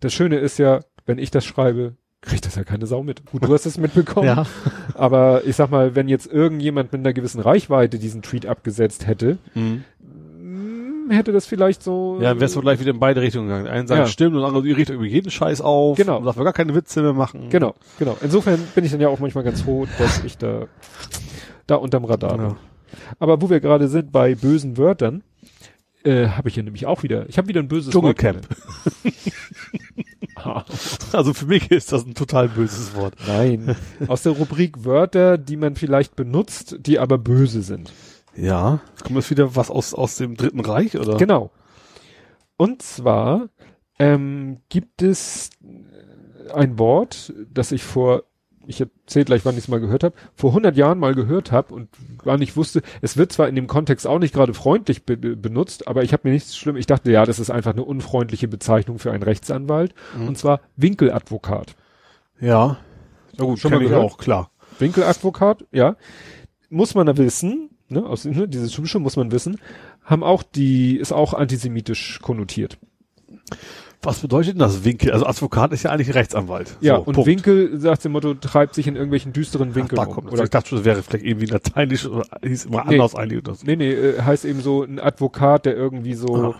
das 0.00 0.12
Schöne 0.12 0.36
ist 0.38 0.58
ja, 0.58 0.80
wenn 1.06 1.18
ich 1.18 1.30
das 1.30 1.44
schreibe, 1.44 1.94
kriegt 2.24 2.46
das 2.46 2.54
ja 2.54 2.62
keine 2.62 2.86
Sau 2.86 3.02
mit. 3.02 3.26
Gut, 3.26 3.44
du 3.44 3.52
hast 3.52 3.66
es 3.66 3.78
mitbekommen. 3.78 4.26
Ja. 4.36 4.46
Aber 4.94 5.42
ich 5.44 5.56
sag 5.56 5.70
mal, 5.70 5.96
wenn 5.96 6.06
jetzt 6.08 6.26
irgendjemand 6.30 6.92
mit 6.92 7.00
einer 7.00 7.12
gewissen 7.12 7.40
Reichweite 7.40 7.98
diesen 7.98 8.22
Tweet 8.22 8.46
abgesetzt 8.46 9.06
hätte, 9.08 9.38
Mhm. 9.54 9.82
Hätte 11.10 11.32
das 11.32 11.46
vielleicht 11.46 11.82
so. 11.82 12.18
Ja, 12.20 12.30
dann 12.30 12.40
wärst 12.40 12.56
du 12.56 12.60
gleich 12.60 12.78
wieder 12.80 12.90
in 12.92 12.98
beide 13.00 13.20
Richtungen 13.20 13.48
gegangen. 13.48 13.66
Einen 13.66 13.86
sagt 13.86 13.98
Ja. 14.00 14.06
stimmt 14.06 14.34
und 14.34 14.40
der 14.40 14.48
andere 14.48 14.62
die 14.62 14.72
richtet 14.72 14.96
über 14.96 15.04
jeden 15.04 15.30
Scheiß 15.30 15.60
auf. 15.60 15.96
Genau. 15.96 16.18
Und 16.18 16.24
darf 16.24 16.36
man 16.36 16.44
gar 16.44 16.52
keine 16.52 16.74
Witze 16.74 17.02
mehr 17.02 17.12
machen. 17.12 17.48
Genau, 17.50 17.74
genau. 17.98 18.16
Insofern 18.22 18.58
bin 18.74 18.84
ich 18.84 18.90
dann 18.92 19.00
ja 19.00 19.08
auch 19.08 19.18
manchmal 19.18 19.44
ganz 19.44 19.62
froh, 19.62 19.86
dass 19.98 20.22
ich 20.24 20.38
da, 20.38 20.66
da 21.66 21.76
unterm 21.76 22.04
Radar 22.04 22.36
bin. 22.38 22.46
Ja. 22.50 22.56
Aber 23.18 23.40
wo 23.40 23.48
wir 23.50 23.60
gerade 23.60 23.88
sind 23.88 24.12
bei 24.12 24.34
bösen 24.34 24.76
Wörtern, 24.76 25.22
äh, 26.04 26.26
habe 26.28 26.48
ich 26.48 26.54
hier 26.54 26.62
nämlich 26.62 26.86
auch 26.86 27.02
wieder, 27.02 27.28
ich 27.28 27.38
habe 27.38 27.48
wieder 27.48 27.60
ein 27.60 27.68
böses 27.68 27.92
Dschungelcamp. 27.92 28.48
Wort. 28.48 29.14
Ah, 30.44 30.64
Also 31.12 31.34
für 31.34 31.46
mich 31.46 31.70
ist 31.70 31.92
das 31.92 32.04
ein 32.04 32.14
total 32.14 32.48
böses 32.48 32.96
Wort. 32.96 33.14
Nein, 33.28 33.76
aus 34.08 34.22
der 34.22 34.32
Rubrik 34.32 34.84
Wörter, 34.84 35.38
die 35.38 35.56
man 35.56 35.76
vielleicht 35.76 36.16
benutzt, 36.16 36.78
die 36.80 36.98
aber 36.98 37.16
böse 37.18 37.62
sind. 37.62 37.92
Ja. 38.34 38.80
Kommt 39.04 39.16
das 39.18 39.30
wieder 39.30 39.56
was 39.56 39.70
aus, 39.70 39.94
aus 39.94 40.16
dem 40.16 40.36
Dritten 40.36 40.60
Reich, 40.60 40.96
oder? 40.98 41.16
Genau. 41.16 41.50
Und 42.56 42.82
zwar 42.82 43.48
ähm, 43.98 44.58
gibt 44.68 45.02
es 45.02 45.50
ein 46.54 46.78
Wort, 46.78 47.32
das 47.52 47.72
ich 47.72 47.82
vor, 47.82 48.24
ich 48.66 48.80
erzähle 48.80 49.24
gleich, 49.24 49.44
wann 49.44 49.54
ich 49.54 49.64
es 49.64 49.68
mal 49.68 49.80
gehört 49.80 50.04
habe, 50.04 50.14
vor 50.34 50.50
100 50.50 50.76
Jahren 50.76 50.98
mal 50.98 51.14
gehört 51.14 51.50
habe 51.52 51.74
und 51.74 51.88
gar 52.22 52.36
nicht 52.38 52.56
wusste, 52.56 52.82
es 53.00 53.16
wird 53.16 53.32
zwar 53.32 53.48
in 53.48 53.54
dem 53.54 53.66
Kontext 53.66 54.06
auch 54.06 54.18
nicht 54.18 54.34
gerade 54.34 54.54
freundlich 54.54 55.04
be 55.04 55.16
benutzt, 55.16 55.88
aber 55.88 56.02
ich 56.04 56.12
habe 56.12 56.22
mir 56.28 56.32
nichts 56.34 56.56
schlimm, 56.56 56.76
ich 56.76 56.86
dachte, 56.86 57.10
ja, 57.10 57.24
das 57.26 57.38
ist 57.38 57.50
einfach 57.50 57.72
eine 57.72 57.84
unfreundliche 57.84 58.48
Bezeichnung 58.48 58.98
für 58.98 59.12
einen 59.12 59.22
Rechtsanwalt, 59.22 59.94
Mhm. 60.16 60.28
und 60.28 60.38
zwar 60.38 60.60
Winkeladvokat. 60.76 61.74
Ja. 62.40 62.78
Na 63.36 63.44
gut, 63.44 63.58
Schon 63.58 63.72
mal 63.72 63.82
ich 63.82 63.88
gehört? 63.88 64.02
auch, 64.04 64.18
klar. 64.18 64.50
Winkeladvokat, 64.78 65.64
ja, 65.72 65.96
muss 66.70 66.94
man 66.94 67.06
da 67.06 67.16
wissen, 67.16 67.70
ne, 67.88 68.04
aus 68.04 68.24
ne, 68.24 68.48
dieses 68.48 68.70
typische 68.72 68.98
muss 68.98 69.16
man 69.16 69.32
wissen, 69.32 69.58
haben 70.04 70.22
auch 70.24 70.42
die, 70.42 70.96
ist 70.96 71.12
auch 71.12 71.34
antisemitisch 71.34 72.18
konnotiert. 72.22 72.78
Was 74.04 74.18
bedeutet 74.18 74.54
denn 74.54 74.58
das 74.58 74.84
Winkel? 74.84 75.12
Also 75.12 75.26
Advokat 75.26 75.72
ist 75.72 75.84
ja 75.84 75.92
eigentlich 75.92 76.12
Rechtsanwalt. 76.12 76.76
Ja, 76.80 76.96
So, 76.96 77.02
und 77.02 77.14
Punkt. 77.14 77.28
Winkel, 77.28 77.78
sagt 77.78 78.04
dem 78.04 78.10
Motto, 78.10 78.34
treibt 78.34 78.74
sich 78.74 78.88
in 78.88 78.96
irgendwelchen 78.96 79.32
düsteren 79.32 79.68
Ach, 79.70 79.74
Winkeln 79.76 79.94
da 79.96 80.02
rum. 80.02 80.14
kommt 80.14 80.26
das. 80.26 80.34
Oder, 80.34 80.42
Ich 80.44 80.50
dachte 80.50 80.70
schon, 80.70 80.78
das 80.78 80.84
wäre 80.84 81.02
vielleicht 81.04 81.24
irgendwie 81.24 81.46
lateinisch 81.46 82.06
oder 82.06 82.24
hieß 82.42 82.64
immer 82.64 82.82
Nee. 82.84 82.94
anders 82.94 83.14
eigentlich. 83.14 83.38
Oder 83.38 83.54
so. 83.54 83.64
nee, 83.64 83.76
nee, 83.76 83.92
äh, 83.92 84.20
heißt 84.20 84.44
eben 84.44 84.60
so 84.60 84.82
ein 84.82 84.98
Advokat, 84.98 85.66
der 85.66 85.76
irgendwie 85.76 86.14
so, 86.14 86.56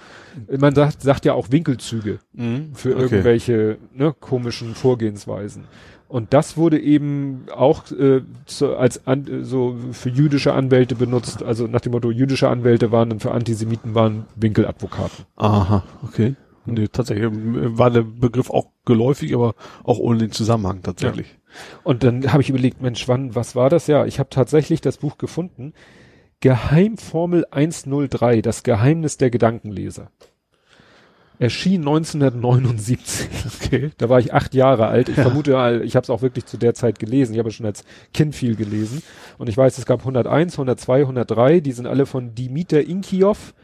man 0.56 0.72
sagt, 0.76 1.02
sagt 1.02 1.24
ja 1.24 1.32
auch 1.34 1.50
Winkelzüge 1.50 2.20
Mhm. 2.32 2.74
für 2.74 2.92
Okay. 2.94 3.02
irgendwelche 3.02 3.78
ne, 3.92 4.14
komischen 4.18 4.76
Vorgehensweisen. 4.76 5.64
Und 6.12 6.34
das 6.34 6.59
wurde 6.59 6.78
eben 6.78 7.47
auch 7.56 7.90
äh, 7.90 8.20
so 8.44 8.76
als 8.76 9.06
an, 9.06 9.44
so 9.44 9.78
für 9.93 10.10
jüdische 10.10 10.52
Anwälte 10.52 10.94
benutzt. 10.94 11.43
Also 11.43 11.66
nach 11.66 11.80
dem 11.80 11.93
Motto, 11.93 12.10
jüdische 12.10 12.51
Anwälte 12.51 12.93
waren 12.93 13.09
dann 13.09 13.18
für 13.18 13.30
Antisemiten 13.30 13.94
waren 13.94 14.26
Winkeladvokaten. 14.36 15.24
Aha, 15.36 15.84
okay. 16.02 16.34
Nee, 16.66 16.89
tatsächlich 16.89 17.24
äh, 17.24 17.78
war 17.78 17.90
der 17.90 18.02
Begriff 18.02 18.51
auch 18.51 18.66
geläufig, 18.84 19.34
aber 19.34 19.55
auch 19.84 19.98
ohne 19.98 20.18
den 20.18 20.32
Zusammenhang 20.32 20.82
tatsächlich. 20.82 21.39
Und 21.82 22.05
dann 22.05 22.30
habe 22.30 22.43
ich 22.43 22.51
überlegt, 22.51 22.82
Mensch, 22.82 23.09
wann, 23.09 23.34
was 23.34 23.56
war 23.56 23.70
das? 23.70 23.86
Ja, 23.86 24.05
ich 24.05 24.18
habe 24.18 24.28
tatsächlich 24.28 24.82
das 24.82 24.98
Buch 24.98 25.16
gefunden. 25.16 25.72
Geheimformel 26.40 27.47
103, 27.51 28.43
das 28.43 28.64
Geheimnis 28.64 29.16
der 29.16 29.30
Gedankenleser. 29.30 30.10
Erschien 31.43 31.81
1979. 31.81 33.28
Okay. 33.64 33.90
Da 33.98 34.09
war 34.09 34.20
ich 34.20 34.32
acht 34.32 34.55
Jahre 34.55 34.86
alt. 34.86 35.09
Ich 35.09 35.16
vermute, 35.16 35.55
äh, 35.55 35.82
ich 35.82 35.97
habe 35.97 36.05
es 36.05 36.10
auch 36.10 36.23
wirklich 36.23 36.47
zu 36.47 36.56
der 36.56 36.74
Zeit 36.74 37.01
gelesen. 37.01 37.32
Ich 37.32 37.40
habe 37.40 37.51
schon 37.51 37.66
als 37.66 37.85
Kind 38.14 38.36
viel 38.36 38.55
gelesen. 38.55 39.02
Und 39.39 39.48
ich 39.48 39.56
weiß, 39.56 39.77
es 39.77 39.85
gab 39.85 40.01
101, 40.01 40.55
102, 40.55 41.01
103. 41.01 41.60
Die 41.60 41.73
sind 41.73 41.86
alle 41.86 42.06
von 42.06 42.36
Dimitar 42.36 42.82
Inkiov. 42.82 43.55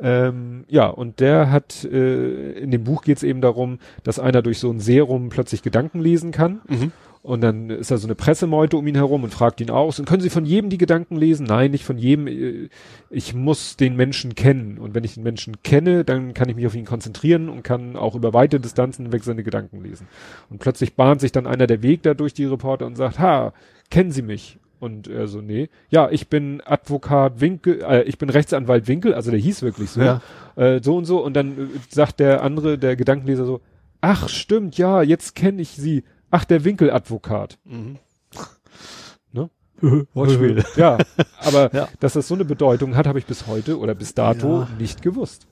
Ähm, 0.00 0.64
ja, 0.68 0.88
und 0.88 1.20
der 1.20 1.52
hat, 1.52 1.84
äh, 1.84 2.52
in 2.52 2.72
dem 2.72 2.82
Buch 2.82 3.02
geht 3.02 3.18
es 3.18 3.22
eben 3.22 3.40
darum, 3.40 3.78
dass 4.02 4.18
einer 4.18 4.42
durch 4.42 4.58
so 4.58 4.70
ein 4.70 4.80
Serum 4.80 5.28
plötzlich 5.28 5.62
Gedanken 5.62 6.00
lesen 6.00 6.32
kann. 6.32 6.62
Mhm. 6.66 6.92
Und 7.22 7.42
dann 7.42 7.68
ist 7.68 7.90
da 7.90 7.98
so 7.98 8.06
eine 8.06 8.14
Pressemeute 8.14 8.78
um 8.78 8.86
ihn 8.86 8.94
herum 8.94 9.24
und 9.24 9.34
fragt 9.34 9.60
ihn 9.60 9.68
aus. 9.68 9.98
Und 9.98 10.06
können 10.06 10.22
Sie 10.22 10.30
von 10.30 10.46
jedem 10.46 10.70
die 10.70 10.78
Gedanken 10.78 11.16
lesen? 11.16 11.44
Nein, 11.44 11.70
nicht 11.70 11.84
von 11.84 11.98
jedem. 11.98 12.26
Äh, 12.26 12.68
Ich 13.10 13.34
muss 13.34 13.76
den 13.76 13.94
Menschen 13.94 14.34
kennen. 14.34 14.78
Und 14.78 14.94
wenn 14.94 15.04
ich 15.04 15.14
den 15.14 15.22
Menschen 15.22 15.62
kenne, 15.62 16.02
dann 16.04 16.32
kann 16.32 16.48
ich 16.48 16.56
mich 16.56 16.66
auf 16.66 16.74
ihn 16.74 16.86
konzentrieren 16.86 17.50
und 17.50 17.62
kann 17.62 17.96
auch 17.96 18.14
über 18.14 18.32
weite 18.32 18.58
Distanzen 18.58 19.04
hinweg 19.04 19.24
seine 19.24 19.42
Gedanken 19.42 19.82
lesen. 19.82 20.06
Und 20.48 20.60
plötzlich 20.60 20.94
bahnt 20.94 21.20
sich 21.20 21.30
dann 21.30 21.46
einer 21.46 21.66
der 21.66 21.82
Weg 21.82 22.02
da 22.04 22.14
durch 22.14 22.32
die 22.32 22.46
Reporter 22.46 22.86
und 22.86 22.96
sagt, 22.96 23.18
ha, 23.18 23.52
kennen 23.90 24.12
Sie 24.12 24.22
mich? 24.22 24.58
Und 24.78 25.06
er 25.06 25.28
so, 25.28 25.42
nee. 25.42 25.68
Ja, 25.90 26.08
ich 26.10 26.28
bin 26.28 26.62
Advokat 26.64 27.42
Winkel, 27.42 27.82
äh, 27.82 28.02
ich 28.04 28.16
bin 28.16 28.30
Rechtsanwalt 28.30 28.88
Winkel, 28.88 29.12
also 29.12 29.30
der 29.30 29.38
hieß 29.38 29.60
wirklich 29.60 29.90
so. 29.90 30.00
Ja. 30.00 30.22
Äh, 30.56 30.80
so 30.82 30.96
und 30.96 31.04
so. 31.04 31.22
Und 31.22 31.34
dann 31.34 31.50
äh, 31.52 31.66
sagt 31.90 32.18
der 32.18 32.42
andere, 32.42 32.78
der 32.78 32.96
Gedankenleser 32.96 33.44
so, 33.44 33.60
ach 34.00 34.30
stimmt, 34.30 34.78
ja, 34.78 35.02
jetzt 35.02 35.34
kenne 35.34 35.60
ich 35.60 35.68
Sie. 35.72 36.02
Ach, 36.30 36.44
der 36.44 36.64
Winkeladvokat. 36.64 37.58
Mhm. 37.64 37.98
Ne? 39.32 39.50
Wortspiel. 40.14 40.64
Ja, 40.76 40.98
aber 41.44 41.74
Ja. 41.74 41.88
dass 42.00 42.14
das 42.14 42.28
so 42.28 42.34
eine 42.34 42.44
Bedeutung 42.44 42.96
hat, 42.96 43.06
habe 43.06 43.18
ich 43.18 43.26
bis 43.26 43.46
heute 43.46 43.78
oder 43.78 43.94
bis 43.94 44.14
dato 44.14 44.60
Ja. 44.62 44.68
nicht 44.78 45.02
gewusst. 45.02 45.46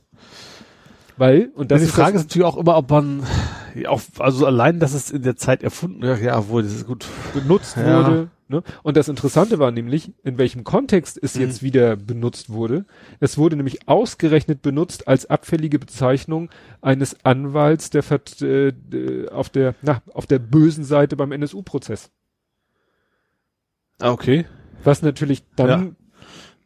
Weil, 1.17 1.51
und 1.55 1.71
das 1.73 1.81
die 1.81 1.87
ist 1.89 1.95
Frage 1.95 2.13
das, 2.13 2.23
ist 2.23 2.29
natürlich 2.29 2.47
auch 2.47 2.57
immer, 2.57 2.77
ob 2.77 2.91
man, 2.91 3.25
Ja, 3.75 3.91
auch, 3.91 4.01
also 4.19 4.47
allein, 4.47 4.79
dass 4.79 4.93
es 4.95 5.11
in 5.11 5.23
der 5.23 5.37
Zeit 5.37 5.63
erfunden, 5.65 6.05
ja, 6.05 6.15
ja 6.17 6.49
wohl, 6.49 6.63
das 6.63 6.73
ist 6.73 6.87
gut. 6.87 7.07
benutzt 7.35 7.77
Ja. 7.77 8.07
wurde. 8.07 8.29
Ne? 8.49 8.62
Und 8.83 8.97
das 8.97 9.09
Interessante 9.09 9.59
war 9.59 9.70
nämlich, 9.70 10.12
in 10.25 10.39
welchem 10.39 10.65
Kontext 10.65 11.19
es 11.23 11.35
Mhm. 11.35 11.41
jetzt 11.43 11.62
wieder 11.62 11.97
benutzt 11.97 12.49
wurde. 12.51 12.87
Es 13.20 13.37
wurde 13.37 13.57
nämlich 13.57 13.87
ausgerechnet 13.89 14.62
benutzt 14.62 15.07
als 15.07 15.27
abfällige 15.27 15.79
Bezeichnung 15.79 16.49
eines 16.81 17.25
Anwalts, 17.25 17.91
der 17.91 18.03
äh, 18.41 19.29
auf 19.31 19.51
der 19.51 19.75
na, 19.83 20.03
auf 20.15 20.27
der 20.27 20.39
bösen 20.39 20.85
Seite 20.85 21.15
beim 21.16 21.33
NSU-Prozess. 21.33 22.11
Ah, 24.01 24.11
okay. 24.12 24.47
Was 24.85 25.03
natürlich 25.03 25.43
dann 25.57 25.97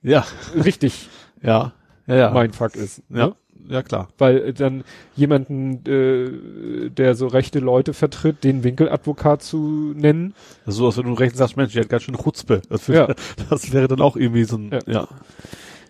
Ja, 0.03 0.25
richtig 0.55 1.09
ja, 1.43 1.73
ja, 2.07 2.15
ja. 2.17 2.31
mein 2.31 2.53
Fuck 2.53 2.77
ist. 2.77 2.99
ja, 2.99 3.05
Ne? 3.09 3.21
ja, 3.21 3.37
klar. 3.83 4.09
Weil 4.19 4.39
äh, 4.39 4.53
dann 4.53 4.85
jemanden, 5.15 5.85
äh, 5.87 6.91
der 6.91 7.15
so 7.15 7.27
rechte 7.27 7.59
Leute 7.61 7.93
vertritt, 7.95 8.45
den 8.45 8.65
Winkeladvokat 8.65 9.43
zu 9.43 9.93
nennen. 9.97 10.35
So, 10.67 10.87
als 10.87 10.97
wenn 10.99 11.07
du 11.07 11.13
rechts 11.15 11.39
sagst, 11.39 11.57
Mensch, 11.57 11.73
die 11.73 11.81
hat 11.81 11.89
ganz 11.89 12.03
schön 12.03 12.17
Chutzpe. 12.17 12.63
Das, 12.69 12.87
Ja. 12.89 13.09
das 13.51 13.73
wäre 13.73 13.89
dann 13.89 14.01
auch 14.01 14.17
irgendwie 14.17 14.45
so 14.45 14.57
ein, 14.57 14.71
Ja. 14.73 14.81
ja. 14.87 15.09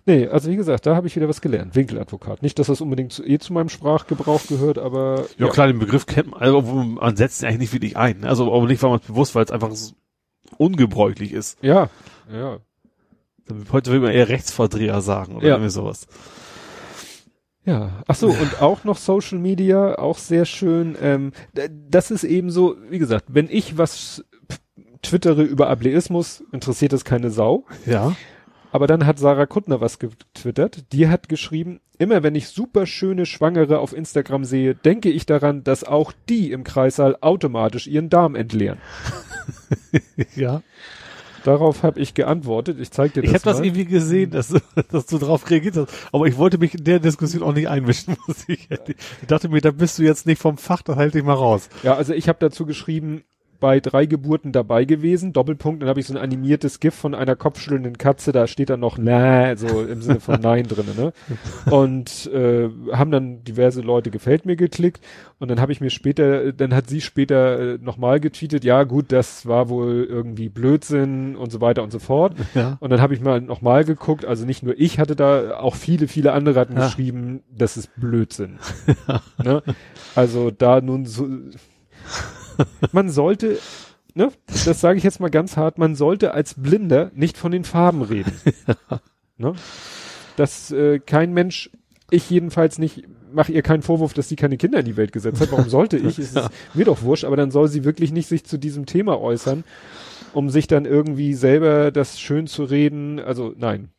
Nee, 0.04 0.26
also 0.26 0.50
wie 0.50 0.56
gesagt, 0.56 0.84
da 0.86 0.96
habe 0.96 1.06
ich 1.06 1.14
wieder 1.14 1.28
was 1.28 1.40
gelernt. 1.40 1.76
Winkeladvokat. 1.76 2.42
Nicht, 2.42 2.58
dass 2.58 2.66
das 2.66 2.80
unbedingt 2.80 3.12
zu, 3.12 3.24
eh 3.24 3.38
zu 3.38 3.52
meinem 3.52 3.68
Sprachgebrauch 3.68 4.46
gehört, 4.48 4.76
aber 4.78 5.26
Ja, 5.38 5.46
klar, 5.48 5.68
den 5.68 5.78
Begriff 5.78 6.06
kennt 6.06 6.32
man, 6.32 6.40
also 6.40 6.60
man 6.60 7.14
setzt 7.16 7.40
ihn 7.42 7.46
eigentlich 7.46 7.60
nicht 7.60 7.72
wirklich 7.72 7.96
ein. 7.96 8.18
ne? 8.20 8.28
Also, 8.28 8.52
aber 8.52 8.66
nicht, 8.66 8.82
weil 8.82 8.90
man 8.90 8.98
es 8.98 9.06
bewusst, 9.06 9.36
weil 9.36 9.44
es 9.44 9.52
einfach 9.52 9.70
so 9.70 9.94
ungebräuchlich 10.58 11.32
ist. 11.32 11.56
Ja, 11.62 11.88
ja. 12.32 12.58
Heute 13.70 13.92
will 13.92 14.00
man 14.00 14.10
eher 14.10 14.28
Rechtsverdreher 14.28 15.00
sagen 15.02 15.36
oder 15.36 15.46
Ja. 15.46 15.54
irgendwie 15.54 15.70
sowas. 15.70 16.06
Ja, 17.64 18.02
ach 18.08 18.16
so, 18.16 18.28
und 18.28 18.60
auch 18.60 18.82
noch 18.84 18.96
Social 18.96 19.38
Media, 19.38 19.96
auch 19.96 20.18
sehr 20.18 20.44
schön. 20.44 20.96
Ähm, 21.00 21.32
das 21.88 22.10
ist 22.10 22.24
eben 22.24 22.50
so, 22.50 22.76
wie 22.90 22.98
gesagt, 22.98 23.26
wenn 23.28 23.48
ich 23.48 23.78
was 23.78 24.24
twittere 25.02 25.42
über 25.42 25.68
Ableismus, 25.68 26.42
interessiert 26.52 26.92
es 26.92 27.04
keine 27.04 27.30
Sau. 27.30 27.64
Ja. 27.86 28.16
Aber 28.72 28.86
dann 28.86 29.06
hat 29.06 29.18
Sarah 29.18 29.46
Kuttner 29.46 29.80
was 29.80 29.98
getwittert. 29.98 30.92
Die 30.92 31.08
hat 31.08 31.28
geschrieben, 31.28 31.80
immer 31.98 32.22
wenn 32.22 32.34
ich 32.34 32.48
super 32.48 32.86
schöne 32.86 33.26
Schwangere 33.26 33.78
auf 33.78 33.92
Instagram 33.92 34.44
sehe, 34.44 34.74
denke 34.74 35.10
ich 35.10 35.26
daran, 35.26 35.62
dass 35.62 35.84
auch 35.84 36.12
die 36.28 36.50
im 36.50 36.64
Kreissaal 36.64 37.18
automatisch 37.20 37.86
ihren 37.86 38.08
Darm 38.10 38.34
entleeren. 38.34 38.78
Ja. 40.36 40.62
Darauf 41.44 41.82
habe 41.82 41.98
ich 42.00 42.14
geantwortet. 42.14 42.78
Ich 42.80 42.90
zeig 42.90 43.14
dir 43.14 43.22
das 43.22 43.30
Ich 43.30 43.34
habe 43.34 43.44
das 43.44 43.60
irgendwie 43.60 43.84
gesehen, 43.84 44.30
dass, 44.30 44.48
du- 44.48 44.60
dass 44.90 45.06
du 45.06 45.18
darauf 45.18 45.48
reagiert 45.50 45.76
hast. 45.76 45.92
Aber 46.12 46.26
ich 46.26 46.36
wollte 46.38 46.58
mich 46.58 46.74
in 46.74 46.84
der 46.84 47.00
Diskussion 47.00 47.42
auch 47.42 47.52
nicht 47.52 47.68
einmischen, 47.68 48.16
ich. 48.46 48.68
Ich 48.70 49.26
dachte 49.26 49.48
mir, 49.48 49.60
da 49.60 49.70
bist 49.70 49.98
du 49.98 50.02
jetzt 50.02 50.26
nicht 50.26 50.40
vom 50.40 50.56
Fach, 50.58 50.82
das 50.82 50.96
halte 50.96 51.18
ich 51.18 51.24
mal 51.24 51.34
raus. 51.34 51.68
Ja, 51.82 51.94
also 51.94 52.12
ich 52.12 52.28
habe 52.28 52.38
dazu 52.40 52.66
geschrieben, 52.66 53.24
bei 53.62 53.78
drei 53.80 54.06
Geburten 54.06 54.50
dabei 54.50 54.84
gewesen, 54.84 55.32
Doppelpunkt, 55.32 55.80
dann 55.82 55.88
habe 55.88 56.00
ich 56.00 56.06
so 56.08 56.14
ein 56.14 56.20
animiertes 56.20 56.80
GIF 56.80 56.94
von 56.94 57.14
einer 57.14 57.36
kopfschüttelnden 57.36 57.96
Katze, 57.96 58.32
da 58.32 58.48
steht 58.48 58.70
dann 58.70 58.80
noch 58.80 58.98
na, 58.98 59.56
so 59.56 59.82
im 59.82 60.02
Sinne 60.02 60.18
von 60.20 60.40
Nein 60.42 60.64
drinne, 60.66 60.94
ne? 60.96 61.12
Und 61.70 62.26
äh, 62.34 62.68
haben 62.92 63.12
dann 63.12 63.44
diverse 63.44 63.80
Leute 63.80 64.10
gefällt 64.10 64.44
mir 64.46 64.56
geklickt 64.56 65.02
und 65.38 65.48
dann 65.48 65.60
habe 65.60 65.70
ich 65.70 65.80
mir 65.80 65.90
später, 65.90 66.52
dann 66.52 66.74
hat 66.74 66.88
sie 66.88 67.00
später 67.00 67.74
äh, 67.74 67.78
nochmal 67.80 68.18
getweetet, 68.18 68.64
ja 68.64 68.82
gut, 68.82 69.12
das 69.12 69.46
war 69.46 69.68
wohl 69.68 70.04
irgendwie 70.10 70.48
Blödsinn 70.48 71.36
und 71.36 71.52
so 71.52 71.60
weiter 71.60 71.82
und 71.84 71.92
so 71.92 71.98
fort. 71.98 72.34
Ja. 72.54 72.76
Und 72.80 72.90
dann 72.90 73.00
habe 73.00 73.14
ich 73.14 73.20
mal 73.22 73.40
nochmal 73.40 73.84
geguckt, 73.84 74.26
also 74.26 74.44
nicht 74.44 74.62
nur 74.62 74.74
ich 74.78 74.98
hatte 74.98 75.16
da, 75.16 75.58
auch 75.58 75.74
viele, 75.76 76.08
viele 76.08 76.32
andere 76.32 76.58
hatten 76.60 76.76
Ja. 76.76 76.86
geschrieben, 76.86 77.40
das 77.50 77.76
ist 77.78 77.88
Blödsinn. 77.96 78.58
ne? 79.42 79.62
Also 80.14 80.50
da 80.50 80.80
nun 80.80 81.06
so, 81.06 81.26
man 82.92 83.08
sollte, 83.10 83.58
ne, 84.14 84.30
das 84.46 84.80
sage 84.80 84.98
ich 84.98 85.04
jetzt 85.04 85.20
mal 85.20 85.30
ganz 85.30 85.56
hart, 85.56 85.78
man 85.78 85.94
sollte 85.94 86.34
als 86.34 86.54
Blinder 86.54 87.10
nicht 87.14 87.36
von 87.36 87.52
den 87.52 87.64
Farben 87.64 88.02
reden. 88.02 88.32
ne? 89.36 89.54
Dass 90.36 90.70
äh, 90.70 90.98
kein 90.98 91.32
Mensch, 91.32 91.70
ich 92.10 92.28
jedenfalls 92.30 92.78
nicht, 92.78 93.04
mache 93.32 93.52
ihr 93.52 93.62
keinen 93.62 93.82
Vorwurf, 93.82 94.14
dass 94.14 94.28
sie 94.28 94.36
keine 94.36 94.56
Kinder 94.56 94.80
in 94.80 94.84
die 94.84 94.96
Welt 94.96 95.12
gesetzt 95.12 95.40
hat. 95.40 95.52
Warum 95.52 95.68
sollte 95.68 95.96
ich? 95.96 96.18
Es 96.18 96.34
ist 96.34 96.50
mir 96.74 96.84
doch 96.84 97.02
wurscht, 97.02 97.24
aber 97.24 97.36
dann 97.36 97.50
soll 97.50 97.68
sie 97.68 97.84
wirklich 97.84 98.12
nicht 98.12 98.28
sich 98.28 98.44
zu 98.44 98.58
diesem 98.58 98.86
Thema 98.86 99.20
äußern, 99.20 99.64
um 100.32 100.50
sich 100.50 100.66
dann 100.66 100.84
irgendwie 100.84 101.34
selber 101.34 101.90
das 101.90 102.20
schön 102.20 102.46
zu 102.46 102.64
reden. 102.64 103.18
Also 103.18 103.54
nein, 103.56 103.90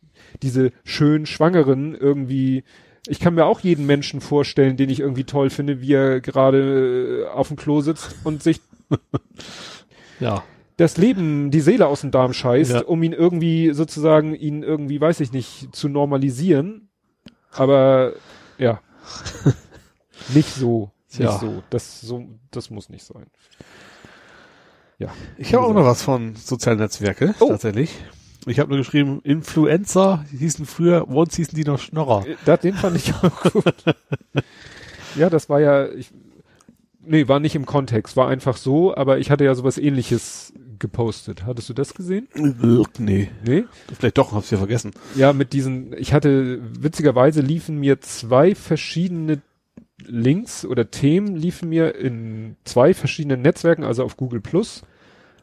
diese 0.41 0.72
schön 0.84 1.26
Schwangeren 1.26 1.95
irgendwie 1.95 2.64
ich 3.07 3.19
kann 3.19 3.35
mir 3.35 3.45
auch 3.45 3.59
jeden 3.59 3.85
Menschen 3.85 4.21
vorstellen, 4.21 4.77
den 4.77 4.89
ich 4.89 4.99
irgendwie 4.99 5.25
toll 5.25 5.49
finde, 5.49 5.81
wie 5.81 5.93
er 5.93 6.21
gerade 6.21 7.25
äh, 7.25 7.27
auf 7.27 7.49
dem 7.49 7.57
Klo 7.57 7.81
sitzt 7.81 8.15
und 8.23 8.41
sich 8.43 8.61
Ja. 10.19 10.43
das 10.77 10.97
Leben, 10.97 11.51
die 11.51 11.59
Seele 11.61 11.88
aus 11.88 12.01
dem 12.01 12.11
Darm 12.11 12.34
scheißt, 12.34 12.71
Ja. 12.71 12.81
um 12.84 13.03
ihn 13.03 13.13
irgendwie 13.13 13.73
sozusagen, 13.73 14.35
ihn 14.35 14.63
irgendwie, 14.63 15.01
weiß 15.01 15.19
ich 15.19 15.31
nicht, 15.31 15.75
zu 15.75 15.89
normalisieren. 15.89 16.89
Aber 17.51 18.13
ja, 18.57 18.80
nicht 20.34 20.49
so, 20.53 20.91
nicht 21.09 21.19
Ja. 21.21 21.38
so. 21.39 21.61
Das 21.69 22.01
so, 22.01 22.25
das 22.51 22.69
muss 22.69 22.89
nicht 22.89 23.03
sein. 23.03 23.25
Ja. 24.97 25.09
Ich 25.38 25.53
habe 25.53 25.65
auch 25.65 25.73
noch 25.73 25.85
was 25.85 26.01
von 26.03 26.35
sozialen 26.35 26.80
Netzwerke, 26.80 27.35
Oh. 27.39 27.49
tatsächlich. 27.49 27.91
Ich 28.45 28.60
habe 28.60 28.70
nur 28.70 28.80
geschrieben, 28.80 29.22
Influencer, 29.24 30.26
die 30.32 30.38
hießen 30.38 30.65
früher, 30.65 31.07
once 31.10 31.36
hießen 31.36 31.56
die 31.56 31.64
noch 31.64 31.80
Schnorrer. 31.80 32.26
Äh, 32.28 32.36
Das, 32.45 32.60
den 32.60 32.74
fand 32.74 32.98
ich 32.98 33.14
auch 33.14 33.41
gut. 33.52 33.76
ja, 35.15 35.30
das 35.30 35.49
war 35.49 35.61
ja, 35.61 35.88
ich, 35.90 36.11
nee, 37.06 37.28
war 37.28 37.40
nicht 37.40 37.56
im 37.56 37.65
Kontext, 37.65 38.18
war 38.18 38.28
einfach 38.28 38.57
so, 38.57 38.95
aber 38.95 39.20
ich 39.20 39.32
hatte 39.32 39.45
ja 39.45 39.56
sowas 39.56 39.78
ähnliches 39.78 40.53
gepostet. 40.80 41.45
Hattest 41.45 41.70
du 41.70 41.74
das 41.74 41.94
gesehen? 41.94 42.28
Nee. 42.99 43.30
Nee? 43.45 43.65
Vielleicht 43.98 44.18
doch, 44.18 44.34
hab's 44.34 44.52
ja 44.52 44.57
vergessen. 44.57 44.91
Ja, 45.15 45.32
mit 45.32 45.53
diesen, 45.53 45.94
ich 45.98 46.14
hatte, 46.14 46.60
witzigerweise 46.80 47.41
liefen 47.41 47.80
mir 47.80 48.02
zwei 48.02 48.53
verschiedene 48.56 49.41
Links 50.06 50.65
oder 50.65 50.91
Themen 50.91 51.36
liefen 51.38 51.70
mir 51.70 51.95
in 51.95 52.57
zwei 52.65 52.94
verschiedenen 52.94 53.41
Netzwerken, 53.41 53.84
also 53.86 54.03
auf 54.03 54.18
Google 54.18 54.41
Plus. 54.41 54.84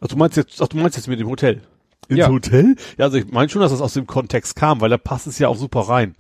Ach, 0.01 0.09
du 0.09 0.17
meinst 0.17 0.37
jetzt, 0.37 0.61
ach, 0.61 0.69
du 0.69 0.77
meinst 0.77 0.97
jetzt 0.99 1.09
mit 1.09 1.21
dem 1.21 1.29
Hotel? 1.29 1.63
Ins 2.09 2.19
Ja. 2.21 2.29
Hotel? 2.29 2.77
Ja, 2.99 3.05
also 3.07 3.19
ich 3.19 3.31
meine 3.31 3.49
schon, 3.49 3.63
dass 3.63 3.71
das 3.73 3.81
aus 3.81 3.95
dem 3.95 4.07
Kontext 4.07 4.57
kam, 4.57 4.81
weil 4.81 4.91
da 4.91 4.99
passt 4.99 5.27
es 5.27 5.39
ja 5.39 5.49
auch 5.49 5.57
super 5.57 5.81
rein. 5.81 6.15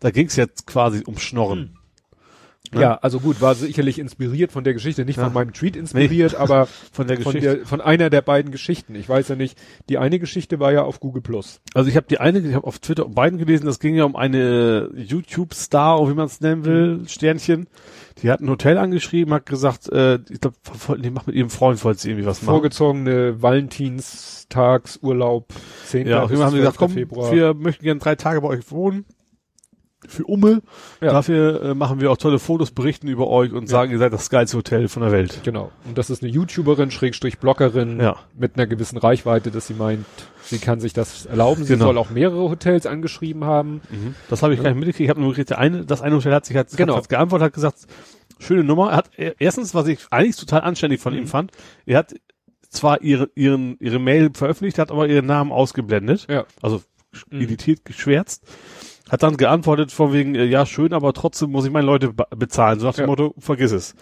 Da 0.00 0.10
ging's 0.10 0.36
jetzt 0.36 0.66
quasi 0.66 1.02
um 1.06 1.16
Schnorren. 1.18 1.78
Ne? 2.74 2.80
Ja, 2.80 2.94
also 2.96 3.20
gut, 3.20 3.40
war 3.42 3.54
sicherlich 3.54 3.98
inspiriert 3.98 4.50
von 4.50 4.64
der 4.64 4.72
Geschichte, 4.72 5.04
nicht 5.04 5.16
Ja. 5.18 5.24
von 5.24 5.32
meinem 5.34 5.52
Tweet 5.52 5.76
inspiriert, 5.76 6.34
aber 6.36 6.66
Von 6.92 7.06
der 7.06 7.20
von 7.20 7.32
Geschichte. 7.34 7.56
der, 7.58 7.66
von 7.66 7.80
einer 7.82 8.08
der 8.08 8.22
beiden 8.22 8.50
Geschichten. 8.50 8.94
Ich 8.94 9.08
weiß 9.08 9.28
ja 9.28 9.36
nicht, 9.36 9.58
die 9.90 9.98
eine 9.98 10.18
Geschichte 10.18 10.58
war 10.58 10.72
ja 10.72 10.82
auf 10.82 10.98
Google 10.98 11.20
Plus. 11.22 11.60
Also 11.74 11.90
ich 11.90 11.96
habe 11.96 12.06
die 12.08 12.18
eine, 12.18 12.38
ich 12.38 12.54
habe 12.54 12.66
auf 12.66 12.78
Twitter 12.78 13.04
beiden 13.06 13.38
gelesen, 13.38 13.66
das 13.66 13.78
ging 13.78 13.94
ja 13.94 14.04
um 14.04 14.16
eine 14.16 14.90
YouTube-Star, 14.94 16.00
oder 16.00 16.12
wie 16.12 16.16
man 16.16 16.26
es 16.26 16.40
nennen 16.40 16.64
will, 16.64 17.02
Sternchen. 17.08 17.66
Die 18.20 18.30
hat 18.30 18.40
ein 18.40 18.48
Hotel 18.48 18.78
angeschrieben, 18.78 19.34
hat 19.34 19.44
gesagt, 19.46 19.88
äh, 19.90 20.20
ich 20.30 20.40
glaube, 20.40 20.56
die 20.98 21.10
macht 21.10 21.26
mit 21.26 21.34
ihrem 21.36 21.50
Freund, 21.50 21.84
wollte 21.84 22.00
sie 22.00 22.08
irgendwie 22.10 22.26
was 22.26 22.40
machen. 22.42 22.54
Vorgezogene 22.54 23.42
Valentinstagsurlaub, 23.42 25.52
10. 25.86 26.06
Ja, 26.06 26.22
auf 26.22 26.30
jeden 26.30 26.38
Fall 26.38 26.46
haben 26.46 26.54
sie 26.54 26.60
gesagt, 26.60 26.78
12. 26.78 26.88
komm, 26.88 26.94
Februar. 26.94 27.32
wir 27.32 27.52
möchten 27.54 27.82
gerne 27.84 28.00
drei 28.00 28.14
Tage 28.14 28.40
bei 28.40 28.48
euch 28.48 28.70
wohnen. 28.70 29.04
Für 30.08 30.24
Umme. 30.24 30.62
Ja. 31.00 31.12
Dafür 31.12 31.62
äh, 31.62 31.74
machen 31.74 32.00
wir 32.00 32.10
auch 32.10 32.16
tolle 32.16 32.38
Fotos, 32.40 32.72
berichten 32.72 33.06
über 33.06 33.28
euch 33.28 33.52
und 33.52 33.68
sagen, 33.68 33.92
ihr 33.92 33.98
seid 33.98 34.12
das 34.12 34.30
geilste 34.30 34.56
Hotel 34.56 34.88
von 34.88 35.02
der 35.02 35.12
Welt. 35.12 35.40
Genau. 35.44 35.70
Und 35.86 35.96
das 35.96 36.10
ist 36.10 36.22
eine 36.22 36.32
YouTuberin, 36.32 36.90
Schrägstrich 36.90 37.38
Bloggerin 37.38 38.00
Ja. 38.00 38.16
mit 38.36 38.56
einer 38.56 38.66
gewissen 38.66 38.98
Reichweite, 38.98 39.50
dass 39.52 39.68
sie 39.68 39.74
meint, 39.74 40.04
sie 40.42 40.58
kann 40.58 40.80
sich 40.80 40.92
das 40.92 41.26
erlauben. 41.26 41.62
Sie 41.64 41.74
Genau. 41.74 41.86
soll 41.86 41.98
auch 41.98 42.10
mehrere 42.10 42.50
Hotels 42.50 42.84
angeschrieben 42.86 43.44
haben. 43.44 43.80
Das 44.28 44.42
habe 44.42 44.54
ich 44.54 44.60
gar 44.62 44.70
nicht 44.70 44.78
mitgekriegt. 44.80 45.00
Ich 45.04 45.08
habe 45.10 45.20
nur 45.20 45.30
gekriegt, 45.30 45.52
eine, 45.52 45.84
das 45.84 46.02
eine 46.02 46.16
Hotel 46.16 46.34
hat 46.34 46.46
sich 46.46 46.56
halt, 46.56 46.76
Genau. 46.76 46.96
hat 46.96 47.08
geantwortet, 47.08 47.46
hat 47.46 47.52
gesagt, 47.54 47.86
schöne 48.40 48.64
Nummer. 48.64 48.90
Er 48.90 48.96
hat 48.96 49.10
er- 49.16 49.34
erstens, 49.40 49.72
was 49.72 49.86
ich 49.86 50.00
eigentlich 50.10 50.36
total 50.36 50.62
anständig 50.62 51.00
von 51.00 51.12
Mhm. 51.12 51.20
ihm 51.20 51.26
fand, 51.28 51.52
er 51.86 51.98
hat 51.98 52.14
zwar 52.70 53.02
ihre, 53.02 53.28
ihren, 53.36 53.76
ihre 53.78 54.00
Mail 54.00 54.30
veröffentlicht, 54.34 54.78
hat 54.78 54.90
aber 54.90 55.06
ihren 55.06 55.26
Namen 55.26 55.52
ausgeblendet. 55.52 56.26
Ja. 56.28 56.44
Also 56.60 56.82
Mhm. 57.30 57.42
editiert, 57.42 57.84
geschwärzt. 57.84 58.42
Hat 59.12 59.22
dann 59.22 59.36
geantwortet 59.36 59.92
von 59.92 60.12
wegen, 60.12 60.34
äh, 60.34 60.44
ja, 60.46 60.64
schön, 60.66 60.92
aber 60.94 61.12
trotzdem 61.12 61.50
muss 61.50 61.66
ich 61.66 61.70
meine 61.70 61.86
Leute 61.86 62.12
be- 62.14 62.26
bezahlen. 62.34 62.80
So 62.80 62.86
nach 62.86 62.94
dem 62.94 63.02
Ja. 63.02 63.06
Motto, 63.08 63.34
vergiss 63.38 63.70
es. 63.70 63.94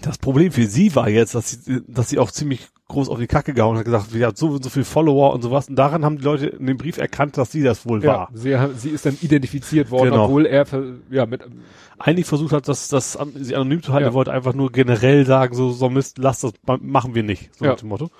Das 0.00 0.18
Problem 0.18 0.52
für 0.52 0.66
sie 0.66 0.94
war 0.94 1.08
jetzt, 1.08 1.34
dass 1.34 1.50
sie, 1.64 1.80
dass 1.88 2.08
sie 2.10 2.18
auch 2.20 2.30
ziemlich 2.30 2.68
groß 2.86 3.08
auf 3.08 3.18
die 3.18 3.26
Kacke 3.26 3.52
gehauen 3.54 3.76
hat, 3.78 3.84
gesagt, 3.84 4.10
sie 4.10 4.24
hat 4.24 4.36
so 4.38 4.48
und 4.50 4.62
so 4.62 4.70
viel 4.70 4.84
Follower 4.84 5.32
und 5.32 5.42
sowas. 5.42 5.68
Und 5.68 5.76
daran 5.76 6.04
haben 6.04 6.18
die 6.18 6.24
Leute 6.24 6.46
in 6.46 6.66
dem 6.66 6.76
Brief 6.76 6.98
erkannt, 6.98 7.36
dass 7.36 7.50
sie 7.50 7.62
das 7.62 7.84
wohl 7.86 8.04
Ja, 8.04 8.12
war. 8.12 8.28
sie, 8.32 8.56
sie 8.76 8.90
ist 8.90 9.04
dann 9.06 9.16
identifiziert 9.20 9.90
worden, 9.90 10.10
Genau. 10.10 10.26
obwohl 10.26 10.46
er 10.46 10.66
ja 11.10 11.26
mit 11.26 11.42
Eigentlich 11.98 12.26
versucht 12.26 12.52
hat, 12.52 12.68
das, 12.68 12.88
das 12.88 13.16
an, 13.16 13.32
sie 13.34 13.56
anonym 13.56 13.82
zu 13.82 13.92
halten. 13.92 14.04
Ja. 14.04 14.10
Er 14.10 14.14
wollte 14.14 14.32
einfach 14.32 14.54
nur 14.54 14.70
generell 14.70 15.26
sagen, 15.26 15.54
so, 15.56 15.70
so 15.72 15.90
Mist, 15.90 16.18
lass 16.18 16.40
das, 16.40 16.52
ma- 16.64 16.78
machen 16.80 17.14
wir 17.16 17.24
nicht. 17.24 17.50
So 17.56 17.64
Ja. 17.64 17.72
nach 17.72 17.80
dem 17.80 17.88
Motto. 17.88 18.10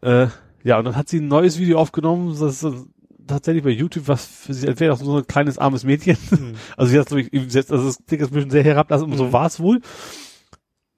Äh, 0.00 0.28
ja, 0.64 0.78
und 0.78 0.84
dann 0.86 0.96
hat 0.96 1.08
sie 1.08 1.18
ein 1.20 1.28
neues 1.28 1.58
Video 1.58 1.78
aufgenommen, 1.78 2.34
das, 2.40 2.60
das, 2.60 2.86
tatsächlich 3.26 3.64
bei 3.64 3.70
YouTube 3.70 4.08
was 4.08 4.24
für 4.24 4.54
sie, 4.54 4.66
wäre 4.66 4.90
das 4.90 5.00
so 5.00 5.18
ein 5.18 5.26
kleines 5.26 5.58
armes 5.58 5.84
Mädchen. 5.84 6.16
Mhm. 6.30 6.54
Also 6.76 6.92
sie 6.92 6.98
hat 6.98 7.06
glaube 7.06 7.22
ich, 7.22 7.52
selbst, 7.52 7.72
also 7.72 7.86
das 7.86 7.98
Ding 7.98 8.20
ist 8.20 8.30
ein 8.30 8.34
bisschen 8.34 8.50
sehr 8.50 8.64
herablassen, 8.64 9.08
mhm. 9.08 9.16
so 9.16 9.32
war 9.32 9.46
es 9.46 9.60
wohl. 9.60 9.80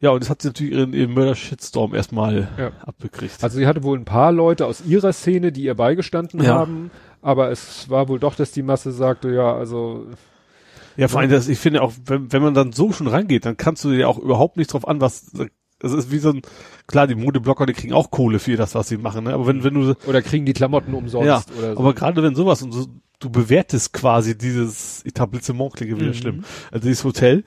Ja, 0.01 0.11
und 0.11 0.23
das 0.23 0.31
hat 0.31 0.43
sie 0.43 0.49
natürlich 0.49 0.73
ihren, 0.75 0.93
ihren 0.93 1.13
Mörder-Shitstorm 1.13 1.93
erstmal 1.95 2.49
ja. 2.57 2.71
abbekriegt. 2.87 3.43
Also 3.43 3.59
sie 3.59 3.67
hatte 3.67 3.83
wohl 3.83 3.99
ein 3.99 4.05
paar 4.05 4.31
Leute 4.31 4.67
aus 4.67 4.85
ihrer 4.87 5.13
Szene, 5.13 5.51
die 5.51 5.63
ihr 5.63 5.75
beigestanden 5.75 6.43
ja. 6.43 6.55
haben, 6.55 6.93
aber 7.21 7.51
es 7.51 7.91
war 7.91 8.09
wohl 8.09 8.21
doch, 8.21 8.37
dass 8.37 8.53
die 8.53 8.63
Masse 8.63 8.93
sagte, 8.93 9.33
ja, 9.33 9.55
also 9.55 10.07
ja, 10.99 11.07
vor 11.07 11.21
allem, 11.21 11.31
das, 11.31 11.49
ich 11.49 11.61
finde 11.61 11.83
auch, 11.83 11.93
wenn, 12.07 12.33
wenn 12.33 12.43
man 12.43 12.55
dann 12.55 12.73
so 12.73 12.91
schon 12.91 13.07
rangeht, 13.07 13.47
dann 13.47 13.57
kannst 13.57 13.85
du 13.85 13.91
dir 13.91 14.09
auch 14.09 14.19
überhaupt 14.19 14.57
nicht 14.57 14.73
drauf 14.73 14.87
an, 14.87 15.01
was, 15.01 15.31
es 15.83 15.93
ist 15.93 16.11
wie 16.11 16.19
so 16.19 16.31
ein, 16.31 16.43
klar, 16.87 17.07
die 17.07 17.15
Modeblocker, 17.15 17.67
die 17.67 17.73
kriegen 17.73 17.93
auch 17.93 18.11
Kohle 18.11 18.39
für 18.39 18.57
das, 18.57 18.75
was 18.75 18.89
sie 18.89 18.97
machen, 18.97 19.25
ne? 19.25 19.35
Aber 19.35 19.47
wenn, 19.47 19.65
wenn 19.65 19.75
du. 19.75 19.95
Oder 20.07 20.23
kriegen 20.23 20.45
die 20.45 20.53
Klamotten 20.53 20.95
umsonst 20.95 21.27
ja, 21.27 21.43
oder 21.59 21.75
so. 21.75 21.81
Aber 21.81 21.95
gerade 21.95 22.23
wenn 22.23 22.35
sowas 22.35 22.63
und 22.63 22.73
so, 22.73 22.87
du 23.21 23.31
bewertest 23.31 23.93
quasi 23.93 24.37
dieses 24.37 25.05
Etablissement, 25.05 25.75
klingt 25.75 25.97
wieder 25.97 26.09
mhm. 26.09 26.15
schlimm, 26.15 26.45
also 26.71 26.87
dieses 26.87 27.05
Hotel, 27.05 27.45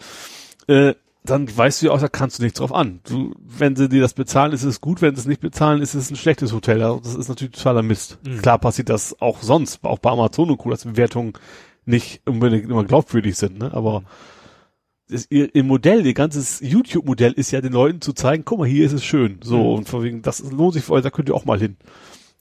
äh, 0.67 0.93
dann 1.23 1.55
weißt 1.55 1.81
du 1.81 1.87
ja 1.87 1.91
auch, 1.91 1.99
da 1.99 2.07
kannst 2.07 2.39
du 2.39 2.43
nichts 2.43 2.57
drauf 2.57 2.73
an. 2.73 2.99
Du, 3.07 3.35
wenn 3.45 3.75
sie 3.75 3.87
dir 3.87 4.01
das 4.01 4.13
bezahlen, 4.13 4.53
ist 4.53 4.63
es 4.63 4.81
gut, 4.81 5.01
wenn 5.01 5.15
sie 5.15 5.21
es 5.21 5.27
nicht 5.27 5.41
bezahlen, 5.41 5.81
ist 5.81 5.93
es 5.93 6.09
ein 6.09 6.15
schlechtes 6.15 6.51
Hotel. 6.51 6.79
Das 6.79 7.13
ist 7.13 7.29
natürlich 7.29 7.53
totaler 7.53 7.83
Mist. 7.83 8.17
Mhm. 8.25 8.41
Klar 8.41 8.57
passiert 8.57 8.89
das 8.89 9.21
auch 9.21 9.41
sonst, 9.43 9.83
auch 9.83 9.99
bei 9.99 10.09
Amazon 10.09 10.49
und 10.49 10.57
Co., 10.57 10.71
dass 10.71 10.83
Bewertungen 10.83 11.33
nicht 11.85 12.21
unbedingt 12.25 12.69
immer 12.69 12.83
glaubwürdig 12.83 13.35
sind, 13.37 13.59
ne? 13.59 13.71
Aber 13.73 14.03
das, 15.11 15.27
ihr, 15.29 15.53
ihr 15.53 15.63
Modell, 15.63 16.05
ihr 16.05 16.13
ganzes 16.13 16.59
YouTube-Modell 16.61 17.33
ist 17.33 17.51
ja 17.51 17.61
den 17.61 17.73
Leuten 17.73 18.01
zu 18.01 18.13
zeigen, 18.13 18.45
guck 18.45 18.59
mal, 18.59 18.67
hier 18.67 18.85
ist 18.85 18.93
es 18.93 19.03
schön. 19.03 19.39
So, 19.43 19.57
mhm. 19.57 19.77
und 19.79 19.89
von 19.89 20.03
wegen, 20.03 20.21
das 20.21 20.43
lohnt 20.51 20.73
sich 20.73 20.83
für 20.83 20.93
euch, 20.93 21.03
da 21.03 21.09
könnt 21.09 21.29
ihr 21.29 21.35
auch 21.35 21.45
mal 21.45 21.59
hin. 21.59 21.77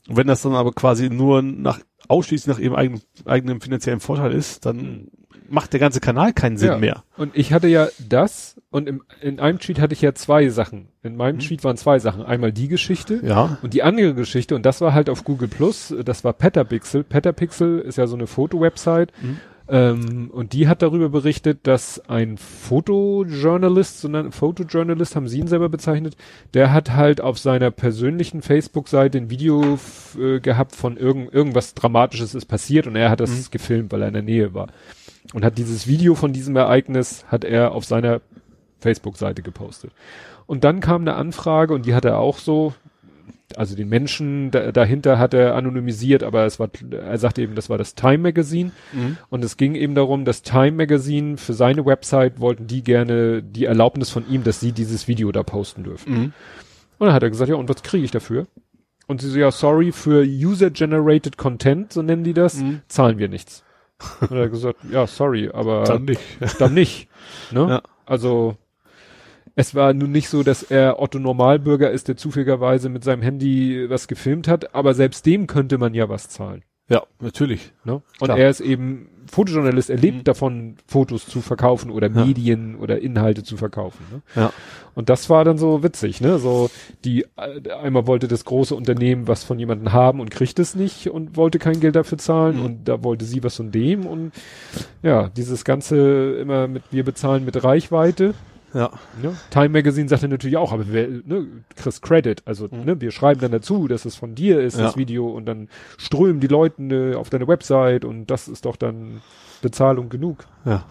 Und 0.08 0.16
wenn 0.16 0.26
das 0.26 0.42
dann 0.42 0.54
aber 0.54 0.72
quasi 0.72 1.10
nur 1.10 1.42
nach, 1.42 1.80
ausschließlich 2.08 2.46
nach 2.46 2.60
ihrem 2.60 2.74
eigenen, 2.74 3.02
eigenen 3.24 3.60
finanziellen 3.60 4.00
Vorteil 4.00 4.32
ist, 4.32 4.64
dann 4.66 5.08
macht 5.48 5.72
der 5.72 5.80
ganze 5.80 6.00
Kanal 6.00 6.32
keinen 6.32 6.56
Sinn 6.56 6.70
ja. 6.70 6.78
mehr. 6.78 7.04
Und 7.16 7.36
ich 7.36 7.52
hatte 7.52 7.66
ja 7.66 7.88
das 8.08 8.60
und 8.70 8.88
im, 8.88 9.02
in 9.20 9.40
einem 9.40 9.58
Tweet 9.58 9.80
hatte 9.80 9.94
ich 9.94 10.00
ja 10.00 10.14
zwei 10.14 10.48
Sachen. 10.48 10.88
In 11.02 11.16
meinem 11.16 11.36
mhm. 11.36 11.40
Tweet 11.40 11.64
waren 11.64 11.76
zwei 11.76 11.98
Sachen. 11.98 12.22
Einmal 12.22 12.52
die 12.52 12.68
Geschichte 12.68 13.20
ja. 13.24 13.58
und 13.62 13.74
die 13.74 13.82
andere 13.82 14.14
Geschichte 14.14 14.54
und 14.54 14.64
das 14.64 14.80
war 14.80 14.94
halt 14.94 15.10
auf 15.10 15.24
Google 15.24 15.48
Plus. 15.48 15.92
Das 16.04 16.22
war 16.22 16.32
Petapixel. 16.32 17.02
Petapixel 17.02 17.80
ist 17.80 17.98
ja 17.98 18.06
so 18.06 18.14
eine 18.14 18.28
Foto-Website. 18.28 19.12
Mhm. 19.20 19.38
Ähm, 19.70 20.30
und 20.32 20.52
die 20.52 20.66
hat 20.66 20.82
darüber 20.82 21.08
berichtet, 21.08 21.60
dass 21.66 22.00
ein 22.08 22.36
Fotojournalist, 22.36 24.00
sondern 24.00 24.32
Fotojournalist 24.32 25.14
haben 25.14 25.28
sie 25.28 25.38
ihn 25.38 25.46
selber 25.46 25.68
bezeichnet, 25.68 26.16
der 26.54 26.72
hat 26.72 26.92
halt 26.92 27.20
auf 27.20 27.38
seiner 27.38 27.70
persönlichen 27.70 28.42
Facebook-Seite 28.42 29.18
ein 29.18 29.30
Video 29.30 29.78
äh, 30.18 30.40
gehabt 30.40 30.74
von 30.74 30.96
irgend, 30.96 31.32
irgendwas 31.32 31.74
Dramatisches 31.74 32.34
ist 32.34 32.46
passiert 32.46 32.86
und 32.88 32.96
er 32.96 33.10
hat 33.10 33.20
das 33.20 33.30
mhm. 33.30 33.50
gefilmt, 33.50 33.92
weil 33.92 34.02
er 34.02 34.08
in 34.08 34.14
der 34.14 34.22
Nähe 34.22 34.54
war 34.54 34.68
und 35.32 35.44
hat 35.44 35.58
dieses 35.58 35.86
Video 35.86 36.14
von 36.14 36.32
diesem 36.32 36.56
Ereignis 36.56 37.24
hat 37.28 37.44
er 37.44 37.72
auf 37.72 37.84
seiner 37.84 38.20
Facebook-Seite 38.80 39.42
gepostet. 39.42 39.92
Und 40.46 40.64
dann 40.64 40.80
kam 40.80 41.02
eine 41.02 41.14
Anfrage 41.14 41.74
und 41.74 41.86
die 41.86 41.94
hat 41.94 42.04
er 42.04 42.18
auch 42.18 42.38
so, 42.38 42.74
also 43.56 43.76
den 43.76 43.88
Menschen 43.88 44.50
da, 44.50 44.72
dahinter 44.72 45.18
hat 45.18 45.34
er 45.34 45.54
anonymisiert, 45.54 46.22
aber 46.22 46.44
es 46.44 46.58
war, 46.58 46.70
er 46.90 47.18
sagte 47.18 47.42
eben, 47.42 47.54
das 47.54 47.70
war 47.70 47.78
das 47.78 47.94
Time 47.94 48.18
Magazine. 48.18 48.72
Mhm. 48.92 49.16
Und 49.28 49.44
es 49.44 49.56
ging 49.56 49.74
eben 49.74 49.94
darum, 49.94 50.24
das 50.24 50.42
Time 50.42 50.72
Magazine 50.72 51.36
für 51.36 51.52
seine 51.52 51.86
Website 51.86 52.40
wollten 52.40 52.66
die 52.66 52.82
gerne 52.82 53.42
die 53.42 53.64
Erlaubnis 53.64 54.10
von 54.10 54.28
ihm, 54.28 54.44
dass 54.44 54.60
sie 54.60 54.72
dieses 54.72 55.08
Video 55.08 55.32
da 55.32 55.42
posten 55.42 55.84
dürfen. 55.84 56.12
Mhm. 56.12 56.32
Und 56.98 57.06
dann 57.06 57.12
hat 57.12 57.22
er 57.22 57.30
gesagt, 57.30 57.48
ja, 57.48 57.56
und 57.56 57.68
was 57.68 57.82
kriege 57.82 58.04
ich 58.04 58.10
dafür? 58.10 58.46
Und 59.06 59.20
sie 59.20 59.30
so, 59.30 59.38
ja, 59.38 59.50
sorry, 59.50 59.90
für 59.90 60.22
User-Generated 60.22 61.36
Content, 61.36 61.92
so 61.92 62.02
nennen 62.02 62.22
die 62.22 62.34
das, 62.34 62.56
mhm. 62.56 62.82
zahlen 62.86 63.18
wir 63.18 63.28
nichts. 63.28 63.64
Und 64.20 64.32
er 64.32 64.44
hat 64.44 64.50
gesagt, 64.50 64.78
ja, 64.90 65.06
sorry, 65.06 65.50
aber 65.52 65.84
dann 65.84 66.04
nicht. 66.04 66.20
Dann 66.58 66.74
nicht. 66.74 67.08
Ne? 67.50 67.68
Ja. 67.68 67.82
Also 68.06 68.56
es 69.56 69.74
war 69.74 69.92
nun 69.92 70.12
nicht 70.12 70.28
so, 70.28 70.42
dass 70.42 70.62
er 70.62 71.00
Otto 71.00 71.18
Normalbürger 71.18 71.90
ist, 71.90 72.08
der 72.08 72.16
zufälligerweise 72.16 72.88
mit 72.88 73.04
seinem 73.04 73.22
Handy 73.22 73.88
was 73.88 74.08
gefilmt 74.08 74.48
hat, 74.48 74.74
aber 74.74 74.94
selbst 74.94 75.26
dem 75.26 75.46
könnte 75.46 75.78
man 75.78 75.94
ja 75.94 76.08
was 76.08 76.28
zahlen. 76.28 76.62
Ja, 76.90 77.04
natürlich. 77.20 77.72
Ne? 77.84 78.02
Und 78.18 78.26
Klar. 78.26 78.38
er 78.38 78.50
ist 78.50 78.60
eben 78.60 79.08
Fotojournalist, 79.30 79.90
er 79.90 79.96
lebt 79.96 80.18
mhm. 80.18 80.24
davon, 80.24 80.74
Fotos 80.88 81.24
zu 81.24 81.40
verkaufen 81.40 81.92
oder 81.92 82.10
ja. 82.10 82.24
Medien 82.24 82.74
oder 82.74 83.00
Inhalte 83.00 83.44
zu 83.44 83.56
verkaufen. 83.56 84.04
Ne? 84.10 84.22
Ja. 84.34 84.52
Und 84.96 85.08
das 85.08 85.30
war 85.30 85.44
dann 85.44 85.56
so 85.56 85.84
witzig, 85.84 86.20
ne? 86.20 86.40
So 86.40 86.68
die 87.04 87.26
äh, 87.36 87.70
einmal 87.80 88.08
wollte 88.08 88.26
das 88.26 88.44
große 88.44 88.74
Unternehmen 88.74 89.28
was 89.28 89.44
von 89.44 89.60
jemandem 89.60 89.92
haben 89.92 90.18
und 90.18 90.32
kriegt 90.32 90.58
es 90.58 90.74
nicht 90.74 91.08
und 91.08 91.36
wollte 91.36 91.60
kein 91.60 91.78
Geld 91.78 91.94
dafür 91.94 92.18
zahlen 92.18 92.56
mhm. 92.56 92.64
und 92.64 92.88
da 92.88 93.04
wollte 93.04 93.24
sie 93.24 93.44
was 93.44 93.56
von 93.56 93.70
dem 93.70 94.04
und 94.04 94.32
ja, 95.02 95.28
dieses 95.28 95.64
ganze 95.64 96.38
immer 96.40 96.66
mit 96.66 96.82
wir 96.90 97.04
bezahlen 97.04 97.44
mit 97.44 97.62
Reichweite. 97.62 98.34
Ja. 98.72 98.90
Ne? 99.20 99.36
Time 99.50 99.70
Magazine 99.70 100.08
sagte 100.08 100.28
natürlich 100.28 100.56
auch, 100.56 100.72
aber 100.72 100.84
wer, 100.88 101.08
ne, 101.08 101.46
Chris 101.76 102.00
Credit, 102.00 102.42
also 102.46 102.68
mhm. 102.70 102.84
ne, 102.84 103.00
wir 103.00 103.10
schreiben 103.10 103.40
dann 103.40 103.52
dazu, 103.52 103.88
dass 103.88 104.04
es 104.04 104.16
von 104.16 104.34
dir 104.34 104.60
ist, 104.60 104.78
ja. 104.78 104.84
das 104.84 104.96
Video, 104.96 105.28
und 105.28 105.46
dann 105.46 105.68
strömen 105.98 106.40
die 106.40 106.46
Leute 106.46 106.82
ne, 106.82 107.16
auf 107.16 107.30
deine 107.30 107.48
Website 107.48 108.04
und 108.04 108.26
das 108.26 108.48
ist 108.48 108.64
doch 108.64 108.76
dann 108.76 109.22
Bezahlung 109.62 110.08
genug. 110.08 110.46
Ja. 110.64 110.84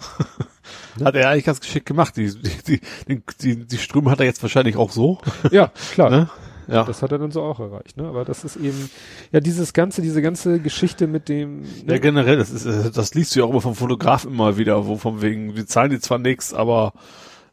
hat 1.04 1.16
er 1.16 1.30
eigentlich 1.30 1.46
ganz 1.46 1.60
geschickt 1.60 1.86
gemacht. 1.86 2.18
Die, 2.18 2.32
die, 2.34 2.82
die, 3.08 3.22
die, 3.42 3.66
die 3.66 3.78
Ströme 3.78 4.12
hat 4.12 4.20
er 4.20 4.26
jetzt 4.26 4.42
wahrscheinlich 4.42 4.78
auch 4.78 4.92
so. 4.92 5.20
Ja, 5.52 5.72
klar. 5.94 6.10
ne? 6.10 6.30
Ja. 6.68 6.84
Das 6.84 7.02
hat 7.02 7.12
er 7.12 7.18
dann 7.18 7.32
so 7.32 7.42
auch 7.42 7.60
erreicht, 7.60 7.98
ne? 7.98 8.08
Aber 8.08 8.26
das 8.26 8.44
ist 8.44 8.56
eben, 8.56 8.92
ja, 9.32 9.40
dieses 9.40 9.74
ganze, 9.74 10.04
diese 10.04 10.22
ganze 10.22 10.60
Geschichte 10.60 11.08
mit 11.08 11.28
dem. 11.28 11.62
Ne? 11.62 11.94
Ja, 11.94 11.98
generell, 11.98 12.38
das 12.38 12.52
ist, 12.52 12.96
das 12.96 13.16
liest 13.16 13.36
du 13.36 13.40
ja 13.40 13.46
auch 13.46 13.50
immer 13.50 13.62
vom 13.62 13.74
Fotograf 13.74 14.26
immer 14.26 14.58
wieder, 14.58 14.86
wo 14.86 14.98
von 14.98 15.24
wegen, 15.24 15.56
die 15.56 15.66
zahlen 15.66 15.90
die 15.90 16.00
zwar 16.00 16.20
nichts, 16.20 16.54
aber 16.54 16.94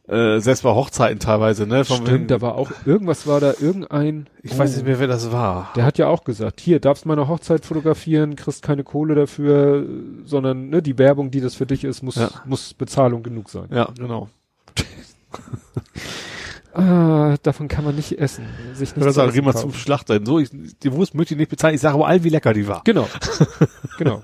äh, 0.07 0.39
selbst 0.39 0.63
bei 0.63 0.69
Hochzeiten 0.69 1.19
teilweise, 1.19 1.67
ne? 1.67 1.83
Von 1.83 1.97
Stimmt, 1.97 2.31
da 2.31 2.39
war 2.39 2.55
auch, 2.55 2.71
irgendwas 2.85 3.27
war 3.27 3.41
da, 3.41 3.53
irgendein. 3.59 4.27
Ich 4.41 4.53
oh, 4.53 4.57
weiß 4.57 4.75
nicht 4.75 4.85
mehr, 4.85 4.99
wer 4.99 5.07
das 5.07 5.33
war. 5.33 5.71
Der 5.75 5.83
hat 5.83 5.97
ja 5.97 6.07
auch 6.07 6.23
gesagt, 6.23 6.61
hier, 6.61 6.79
darfst 6.79 7.05
meine 7.05 7.27
Hochzeit 7.27 7.65
fotografieren, 7.65 8.37
kriegst 8.37 8.63
keine 8.63 8.85
Kohle 8.85 9.15
dafür, 9.15 9.85
sondern, 10.23 10.69
ne, 10.69 10.81
die 10.81 10.97
Werbung, 10.97 11.29
die 11.29 11.41
das 11.41 11.55
für 11.55 11.65
dich 11.65 11.83
ist, 11.83 12.03
muss, 12.03 12.15
ja. 12.15 12.29
muss 12.45 12.73
Bezahlung 12.73 13.21
genug 13.21 13.49
sein. 13.49 13.67
Ja, 13.69 13.89
genau. 13.97 14.29
ah, 16.73 17.35
davon 17.43 17.67
kann 17.67 17.83
man 17.83 17.95
nicht 17.95 18.17
essen. 18.17 18.45
Sich 18.75 18.95
nicht 18.95 19.13
sagen, 19.13 19.33
geh 19.33 19.41
mal 19.41 19.55
zum 19.55 19.73
Schlachter. 19.73 20.21
So, 20.23 20.39
ich, 20.39 20.51
die 20.51 20.93
Wurst 20.93 21.15
möchte 21.15 21.33
ich 21.33 21.37
nicht 21.37 21.49
bezahlen, 21.49 21.75
ich 21.75 21.81
sage 21.81 21.95
aber 21.95 22.07
all, 22.07 22.23
wie 22.23 22.29
lecker 22.29 22.53
die 22.53 22.65
war. 22.65 22.81
Genau. 22.85 23.09
genau. 23.97 24.23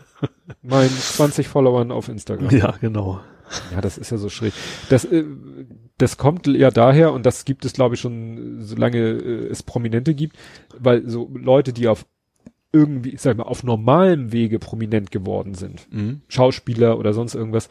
Mein 0.61 0.89
20 0.89 1.49
Followern 1.49 1.91
auf 1.91 2.07
Instagram. 2.07 2.49
Ja, 2.51 2.75
genau. 2.79 3.19
Ja, 3.71 3.81
das 3.81 3.97
ist 3.97 4.11
ja 4.11 4.17
so 4.17 4.29
schräg. 4.29 4.53
Das, 4.89 5.05
äh, 5.05 5.25
das 5.97 6.17
kommt 6.17 6.47
ja 6.47 6.71
daher, 6.71 7.13
und 7.13 7.25
das 7.25 7.45
gibt 7.45 7.65
es, 7.65 7.73
glaube 7.73 7.95
ich, 7.95 8.01
schon, 8.01 8.61
solange 8.61 8.97
äh, 8.97 9.47
es 9.47 9.63
Prominente 9.63 10.13
gibt, 10.13 10.37
weil 10.77 11.07
so 11.07 11.29
Leute, 11.33 11.73
die 11.73 11.87
auf 11.87 12.05
irgendwie, 12.71 13.11
ich 13.11 13.21
sag 13.21 13.37
mal, 13.37 13.43
auf 13.43 13.63
normalem 13.63 14.31
Wege 14.31 14.57
prominent 14.57 15.11
geworden 15.11 15.53
sind, 15.53 15.87
mhm. 15.91 16.21
Schauspieler 16.27 16.97
oder 16.97 17.13
sonst 17.13 17.35
irgendwas, 17.35 17.69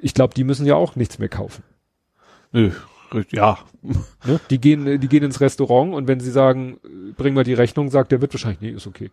ich 0.00 0.14
glaube, 0.14 0.34
die 0.34 0.44
müssen 0.44 0.64
ja 0.64 0.74
auch 0.74 0.96
nichts 0.96 1.18
mehr 1.18 1.28
kaufen. 1.28 1.62
Nö, 2.52 2.70
ja. 3.30 3.58
Ne? 3.82 4.40
Die 4.50 4.60
gehen, 4.60 5.00
die 5.00 5.08
gehen 5.08 5.22
ins 5.22 5.40
Restaurant 5.40 5.94
und 5.94 6.08
wenn 6.08 6.20
sie 6.20 6.30
sagen, 6.30 6.78
bring 7.16 7.34
mal 7.34 7.44
die 7.44 7.54
Rechnung, 7.54 7.90
sagt 7.90 8.12
der 8.12 8.20
wird 8.20 8.32
wahrscheinlich, 8.32 8.60
nee, 8.60 8.70
ist 8.70 8.86
okay. 8.86 9.10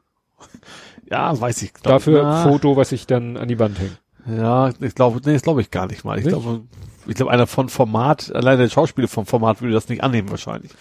Ja, 1.09 1.39
weiß 1.39 1.61
ich. 1.61 1.73
Glaub, 1.73 1.95
Dafür 1.95 2.23
na. 2.23 2.43
Foto, 2.43 2.75
was 2.75 2.91
ich 2.91 3.07
dann 3.07 3.37
an 3.37 3.47
die 3.47 3.59
Wand 3.59 3.79
hänge. 3.79 3.97
Ja, 4.27 4.71
ich 4.79 4.95
glaube, 4.95 5.21
nee, 5.25 5.33
das 5.33 5.43
glaube 5.43 5.61
ich 5.61 5.71
gar 5.71 5.87
nicht 5.87 6.03
mal. 6.03 6.17
Ich 6.17 6.25
glaube, 6.25 6.61
ich 7.07 7.15
glaube, 7.15 7.31
einer 7.31 7.47
von 7.47 7.69
Format, 7.69 8.33
alleine 8.33 8.63
der 8.63 8.69
Schauspieler 8.69 9.07
vom 9.07 9.25
Format 9.25 9.61
würde 9.61 9.73
das 9.73 9.89
nicht 9.89 10.03
annehmen 10.03 10.29
wahrscheinlich. 10.29 10.71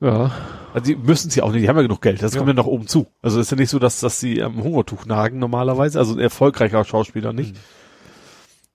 Ja. 0.00 0.30
Also 0.72 0.86
die 0.86 0.96
müssen 0.96 1.30
sie 1.30 1.42
auch 1.42 1.52
nicht, 1.52 1.62
die 1.62 1.68
haben 1.68 1.76
ja 1.76 1.82
genug 1.82 2.00
Geld, 2.00 2.22
das 2.22 2.32
ja. 2.32 2.38
kommt 2.38 2.48
ja 2.48 2.54
noch 2.54 2.66
oben 2.66 2.86
zu. 2.86 3.06
Also 3.22 3.40
ist 3.40 3.50
ja 3.50 3.56
nicht 3.56 3.70
so, 3.70 3.78
dass, 3.78 4.00
dass 4.00 4.20
sie 4.20 4.42
am 4.42 4.62
Hungertuch 4.62 5.04
nagen 5.04 5.38
normalerweise, 5.38 5.98
also 5.98 6.14
ein 6.14 6.20
erfolgreicher 6.20 6.84
Schauspieler 6.84 7.32
nicht. 7.32 7.56
Hm. 7.56 7.62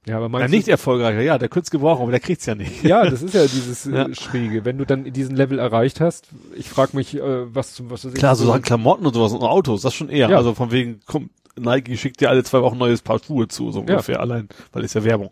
Ja, 0.08 0.18
aber 0.18 0.30
meinst 0.30 0.54
ja, 0.54 0.58
nicht 0.58 0.68
erfolgreicher, 0.68 1.22
ja, 1.22 1.40
der 1.40 1.50
könnte 1.50 1.66
es 1.66 1.72
gebrauchen, 1.72 2.04
aber 2.04 2.12
der 2.12 2.20
kriegt's 2.20 2.46
ja 2.46 2.54
nicht. 2.54 2.84
Ja, 2.84 3.10
das 3.10 3.24
ist 3.24 3.34
ja 3.34 3.42
dieses 3.48 3.88
äh, 3.88 3.92
ja. 3.96 4.14
Schräge. 4.14 4.64
Wenn 4.64 4.78
du 4.78 4.86
dann 4.86 5.12
diesen 5.12 5.36
Level 5.36 5.58
erreicht 5.58 6.00
hast, 6.00 6.28
ich 6.56 6.70
frage 6.70 6.96
mich, 6.96 7.16
äh, 7.16 7.56
was 7.56 7.74
zum 7.74 7.90
was 7.90 8.06
weiß 8.06 8.14
ich. 8.14 8.20
Klar, 8.20 8.36
so, 8.36 8.46
so 8.46 8.60
Klamotten 8.60 9.08
und 9.08 9.16
sowas 9.16 9.34
und 9.34 9.42
Autos, 9.42 9.82
das 9.82 9.96
schon 9.96 10.10
eher. 10.10 10.30
Ja. 10.30 10.38
Also 10.38 10.54
von 10.54 10.72
wegen, 10.72 11.00
komm, 11.08 11.32
Nike 11.58 11.98
schickt 11.98 12.22
dir 12.22 12.30
alle 12.30 12.44
zwei 12.44 12.62
Wochen 12.62 12.78
neues 12.78 13.02
Paar 13.02 13.20
Schuhe 13.20 13.48
zu, 13.48 13.72
so 13.72 13.82
ungefähr, 13.82 14.16
ja. 14.16 14.22
allein, 14.22 14.50
weil 14.72 14.84
ist 14.84 14.96
ja 14.96 15.04
Werbung. 15.04 15.32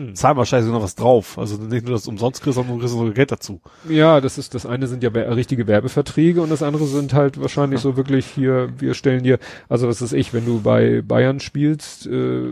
Hm. 0.00 0.14
Zahl 0.14 0.34
mal 0.34 0.46
scheiße 0.46 0.68
noch 0.68 0.82
was 0.82 0.94
drauf. 0.94 1.38
Also 1.38 1.58
nicht 1.58 1.84
nur, 1.84 1.92
dass 1.94 2.04
du 2.04 2.10
umsonst 2.10 2.42
kriegst, 2.42 2.54
sondern 2.54 2.76
du 2.76 2.80
kriegst 2.80 2.96
noch 2.96 3.12
Geld 3.12 3.32
dazu. 3.32 3.60
Ja, 3.88 4.22
das 4.22 4.38
ist, 4.38 4.54
das 4.54 4.64
eine 4.64 4.86
sind 4.86 5.02
ja 5.02 5.10
richtige 5.10 5.66
Werbeverträge 5.66 6.40
und 6.40 6.48
das 6.50 6.62
andere 6.62 6.86
sind 6.86 7.12
halt 7.12 7.38
wahrscheinlich 7.40 7.80
so 7.80 7.98
wirklich 7.98 8.24
hier, 8.26 8.72
wir 8.78 8.94
stellen 8.94 9.24
dir, 9.24 9.38
also 9.68 9.88
was 9.88 10.00
ist 10.00 10.14
ich, 10.14 10.32
wenn 10.32 10.46
du 10.46 10.62
bei 10.62 11.02
Bayern 11.02 11.40
spielst, 11.40 12.06
äh, 12.06 12.44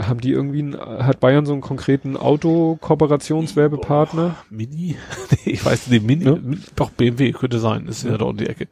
haben 0.00 0.20
die 0.20 0.32
irgendwie, 0.32 0.62
ein, 0.62 0.76
hat 0.76 1.20
Bayern 1.20 1.46
so 1.46 1.52
einen 1.52 1.62
konkreten 1.62 2.16
Auto-Kooperationswerbepartner? 2.16 4.34
Mini? 4.50 4.96
ich 5.44 5.64
weiß 5.64 5.86
nicht, 5.88 6.04
Mini, 6.04 6.24
ne? 6.24 6.58
doch 6.74 6.90
BMW 6.90 7.30
könnte 7.32 7.60
sein, 7.60 7.86
ist 7.86 8.02
ja 8.02 8.18
da 8.18 8.24
um 8.24 8.36
die 8.36 8.48
Ecke. 8.48 8.66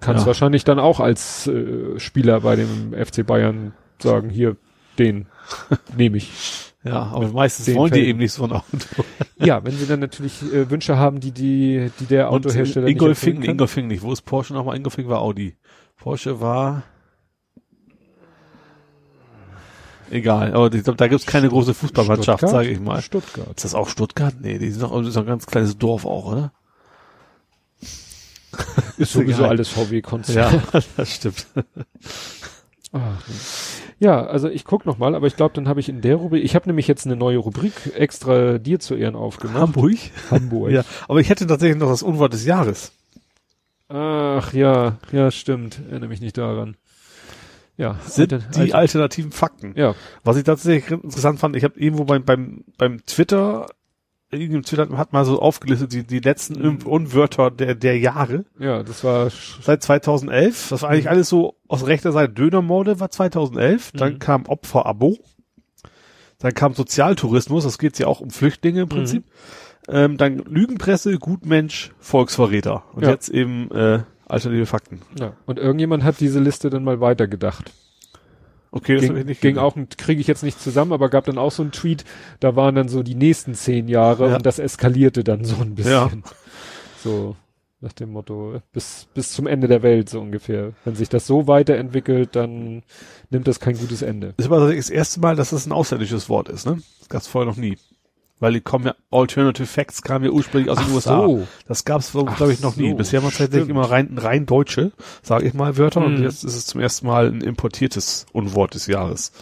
Kannst 0.00 0.22
Ja. 0.22 0.26
wahrscheinlich 0.26 0.64
dann 0.64 0.78
auch 0.78 1.00
als 1.00 1.46
äh, 1.46 1.98
Spieler 1.98 2.40
bei 2.40 2.56
dem 2.56 2.92
FC 2.92 3.26
Bayern 3.26 3.72
sagen, 3.98 4.30
hier, 4.30 4.56
den 4.98 5.26
nehme 5.96 6.16
ich. 6.18 6.30
Ja, 6.84 7.02
aber 7.02 7.28
meistens 7.28 7.64
zehn 7.66 7.74
wollen 7.76 7.90
die 7.90 7.96
Felgen. 7.98 8.10
eben 8.10 8.18
nicht 8.20 8.32
so 8.32 8.44
ein 8.44 8.52
Auto. 8.52 9.04
Ja, 9.38 9.64
wenn 9.64 9.72
sie 9.72 9.86
dann 9.86 9.98
natürlich 10.00 10.40
äh, 10.52 10.70
Wünsche 10.70 10.96
haben, 10.96 11.18
die, 11.18 11.32
die, 11.32 11.90
die 11.98 12.04
der 12.06 12.30
Und 12.30 12.46
Autohersteller 12.46 12.86
Ingolfing, 12.86 13.40
nicht. 13.40 13.48
Ingolfing 13.48 13.86
nicht. 13.88 14.02
Wo 14.02 14.12
ist 14.12 14.22
Porsche 14.22 14.54
nochmal? 14.54 14.76
Ingolfing 14.76 15.08
war 15.08 15.20
Audi. 15.20 15.56
Porsche 15.96 16.40
war... 16.40 16.84
Egal, 20.10 20.54
aber 20.54 20.72
ich 20.72 20.84
glaube, 20.84 20.96
da 20.96 21.08
gibt's 21.08 21.26
keine 21.26 21.48
große 21.48 21.74
Fußballmannschaft, 21.74 22.48
sage 22.48 22.68
ich 22.68 22.78
mal. 22.78 23.02
Stuttgart. 23.02 23.48
Ist 23.56 23.64
das 23.64 23.74
auch 23.74 23.88
Stuttgart? 23.88 24.34
Nee, 24.40 24.58
die 24.58 24.70
sind 24.70 24.82
doch, 24.84 24.96
das 24.96 25.08
ist 25.08 25.16
doch 25.16 25.22
ein 25.22 25.26
ganz 25.26 25.46
kleines 25.46 25.78
Dorf 25.78 26.04
auch, 26.06 26.26
oder? 26.30 26.52
Ist 28.98 29.12
sowieso 29.12 29.40
egal. 29.40 29.50
alles 29.50 29.68
VW-Konzern. 29.70 30.62
Ja, 30.72 30.80
das 30.96 31.14
stimmt. 31.14 31.46
Ach, 32.92 33.22
nee. 33.28 33.34
Ja, 33.98 34.26
also 34.26 34.48
ich 34.48 34.64
guck 34.64 34.84
noch 34.86 34.98
mal, 34.98 35.14
aber 35.14 35.26
ich 35.26 35.36
glaube, 35.36 35.54
dann 35.54 35.68
habe 35.68 35.80
ich 35.80 35.88
in 35.88 36.00
der 36.02 36.16
Rubrik, 36.16 36.44
ich 36.44 36.54
habe 36.54 36.68
nämlich 36.68 36.86
jetzt 36.86 37.06
eine 37.06 37.16
neue 37.16 37.38
Rubrik 37.38 37.72
extra 37.96 38.58
dir 38.58 38.78
zu 38.78 38.94
Ehren 38.94 39.16
aufgemacht. 39.16 39.58
Hamburg? 39.60 39.96
Hamburg. 40.30 40.70
Ja, 40.70 40.84
aber 41.08 41.20
ich 41.20 41.28
hätte 41.30 41.46
tatsächlich 41.46 41.78
noch 41.78 41.88
das 41.88 42.02
Unwort 42.02 42.32
des 42.34 42.44
Jahres. 42.44 42.92
Ach 43.88 44.52
ja, 44.52 44.98
ja, 45.12 45.30
stimmt. 45.30 45.80
Erinnere 45.88 46.08
mich 46.08 46.20
nicht 46.20 46.36
daran. 46.36 46.76
Ja, 47.78 47.98
Sind 48.06 48.32
alte- 48.32 48.46
die 48.54 48.60
alte- 48.60 48.74
alternativen 48.76 49.32
Fakten. 49.32 49.74
ja, 49.76 49.94
Was 50.24 50.36
ich 50.36 50.44
tatsächlich 50.44 50.90
interessant 50.90 51.38
fand, 51.38 51.56
ich 51.56 51.64
habe 51.64 51.78
irgendwo 51.78 52.04
beim, 52.04 52.24
beim, 52.24 52.64
beim 52.78 53.04
Twitter, 53.06 53.66
irgendein 54.30 54.62
Twitter 54.62 54.88
hat 54.98 55.12
mal 55.12 55.24
so 55.24 55.40
aufgelistet, 55.40 55.92
die, 55.92 56.04
die 56.04 56.18
letzten 56.20 56.60
Mhm. 56.60 56.78
Unwörter 56.86 57.50
der, 57.50 57.74
der 57.74 57.98
Jahre. 57.98 58.44
ja, 58.58 58.82
das 58.82 59.04
war 59.04 59.30
Seit 59.30 59.82
2011, 59.82 60.68
das 60.70 60.82
war 60.82 60.90
eigentlich 60.90 61.08
alles 61.10 61.28
so 61.28 61.54
aus 61.68 61.86
rechter 61.86 62.12
Seite. 62.12 62.32
Dönermorde 62.32 62.98
war 63.00 63.10
2011, 63.10 63.92
dann 63.92 64.14
Mhm. 64.14 64.18
kam 64.18 64.46
Opferabo, 64.46 65.16
dann 66.38 66.54
kam 66.54 66.74
Sozialtourismus, 66.74 67.64
das 67.64 67.78
geht 67.78 67.98
ja 67.98 68.06
auch 68.08 68.20
um 68.20 68.30
Flüchtlinge 68.30 68.82
im 68.82 68.88
Prinzip. 68.88 69.24
Ähm, 69.88 70.16
dann 70.16 70.38
Lügenpresse, 70.38 71.16
Gutmensch, 71.18 71.92
Volksverräter. 72.00 72.82
Und 72.94 73.04
Ja. 73.04 73.10
jetzt 73.10 73.28
eben 73.28 73.70
äh, 73.70 74.00
alternative 74.26 74.66
Fakten. 74.66 75.00
ja. 75.18 75.34
Und 75.46 75.58
irgendjemand 75.60 76.02
hat 76.02 76.18
diese 76.18 76.40
Liste 76.40 76.68
dann 76.70 76.82
mal 76.82 77.00
weitergedacht. 77.00 77.70
Okay, 78.76 78.96
das 78.96 79.04
Ging, 79.06 79.16
ich 79.16 79.24
nicht 79.24 79.40
ging 79.40 79.58
auch, 79.58 79.74
kriege 79.96 80.20
ich 80.20 80.26
jetzt 80.26 80.42
nicht 80.42 80.60
zusammen, 80.60 80.92
aber 80.92 81.08
gab 81.08 81.24
dann 81.24 81.38
auch 81.38 81.50
so 81.52 81.62
einen 81.62 81.72
Tweet, 81.72 82.04
da 82.40 82.56
waren 82.56 82.74
dann 82.74 82.88
so 82.88 83.02
die 83.02 83.14
nächsten 83.14 83.54
zehn 83.54 83.88
Jahre 83.88 84.28
Ja. 84.30 84.36
und 84.36 84.46
das 84.46 84.58
eskalierte 84.58 85.24
dann 85.24 85.44
so 85.44 85.56
ein 85.62 85.74
bisschen. 85.74 85.92
Ja. 85.92 86.10
So 87.02 87.36
nach 87.80 87.92
dem 87.92 88.10
Motto, 88.10 88.60
bis, 88.72 89.06
bis 89.14 89.32
zum 89.32 89.46
Ende 89.46 89.68
der 89.68 89.82
Welt 89.82 90.08
so 90.08 90.20
ungefähr. 90.20 90.72
Wenn 90.84 90.94
sich 90.94 91.08
das 91.08 91.26
so 91.26 91.46
weiterentwickelt, 91.46 92.34
dann 92.34 92.82
nimmt 93.30 93.46
das 93.46 93.60
kein 93.60 93.76
gutes 93.76 94.02
Ende. 94.02 94.34
Das 94.36 94.46
ist 94.46 94.52
aber 94.52 94.72
das 94.72 94.90
erste 94.90 95.20
Mal, 95.20 95.36
dass 95.36 95.50
das 95.50 95.66
ein 95.66 95.72
ausländisches 95.72 96.28
Wort 96.28 96.48
ist, 96.48 96.66
ne? 96.66 96.78
Das 97.00 97.08
gab's 97.08 97.26
vorher 97.28 97.50
noch 97.50 97.58
nie. 97.58 97.76
Weil 98.38 98.52
die 98.52 98.60
kommen 98.60 98.84
ja, 98.86 98.94
Alternative 99.10 99.66
Facts 99.66 100.02
kamen 100.02 100.26
ja 100.26 100.30
ursprünglich 100.30 100.70
aus 100.70 100.76
den 100.78 100.88
Ach 100.90 100.94
USA. 100.94 101.16
so. 101.26 101.46
Das 101.66 101.84
gab's, 101.86 102.12
glaube 102.12 102.32
Ach 102.36 102.40
ich, 102.48 102.60
noch 102.60 102.76
nie. 102.76 102.90
so, 102.90 102.96
Bisher 102.96 103.22
waren 103.22 103.30
es 103.30 103.38
tatsächlich 103.38 103.70
immer 103.70 103.90
rein, 103.90 104.18
rein 104.18 104.44
deutsche, 104.44 104.92
sage 105.22 105.46
ich 105.48 105.54
mal, 105.54 105.78
Wörter. 105.78 106.04
Und 106.04 106.18
Mhm. 106.18 106.22
jetzt 106.24 106.44
ist 106.44 106.54
es 106.54 106.66
zum 106.66 106.80
ersten 106.82 107.06
Mal 107.06 107.28
ein 107.28 107.40
importiertes 107.40 108.26
Unwort 108.32 108.74
des 108.74 108.86
Jahres. 108.88 109.32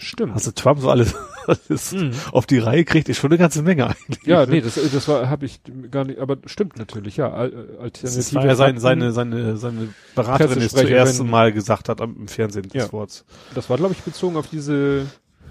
Stimmt. 0.00 0.32
Also 0.34 0.50
Trump 0.52 0.80
so 0.80 0.90
alles, 0.90 1.14
alles 1.46 1.92
Mhm. 1.92 2.10
auf 2.32 2.46
die 2.46 2.58
Reihe 2.58 2.84
kriegt, 2.84 3.08
ist 3.08 3.18
schon 3.18 3.30
eine 3.30 3.38
ganze 3.38 3.62
Menge 3.62 3.86
eigentlich. 3.86 4.24
Ja, 4.24 4.46
nee, 4.46 4.60
das, 4.60 4.74
das 4.74 5.08
war, 5.08 5.28
habe 5.28 5.46
ich 5.46 5.60
gar 5.90 6.04
nicht, 6.04 6.18
aber 6.20 6.36
stimmt 6.46 6.76
natürlich, 6.78 7.16
ja. 7.16 7.28
Äh, 7.28 7.52
Alternative 7.80 8.02
Das 8.16 8.34
war 8.34 8.44
ja 8.46 8.54
sein, 8.56 8.78
seine, 8.78 9.12
seine, 9.12 9.56
seine 9.56 9.88
Beraterin, 10.14 10.58
die 10.60 10.66
es 10.66 10.72
Pressesprecherin. 10.72 11.06
zuerst 11.06 11.24
mal 11.24 11.52
gesagt 11.52 11.88
hat 11.88 12.00
am 12.00 12.16
im 12.16 12.28
Fernsehen 12.28 12.68
des 12.68 12.74
Ja. 12.74 12.92
Worts. 12.92 13.24
Das 13.54 13.70
war, 13.70 13.76
glaube 13.76 13.92
ich, 13.94 14.02
bezogen 14.02 14.36
auf 14.36 14.46
diese 14.48 15.06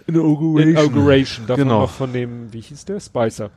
Inauguration. 0.08 0.70
Inauguration. 0.72 1.48
Davon 1.48 1.64
Genau. 1.64 1.82
noch 1.82 1.90
von 1.92 2.14
dem, 2.14 2.52
wie 2.54 2.62
hieß 2.62 2.86
der? 2.86 3.00
Spicer. 3.00 3.52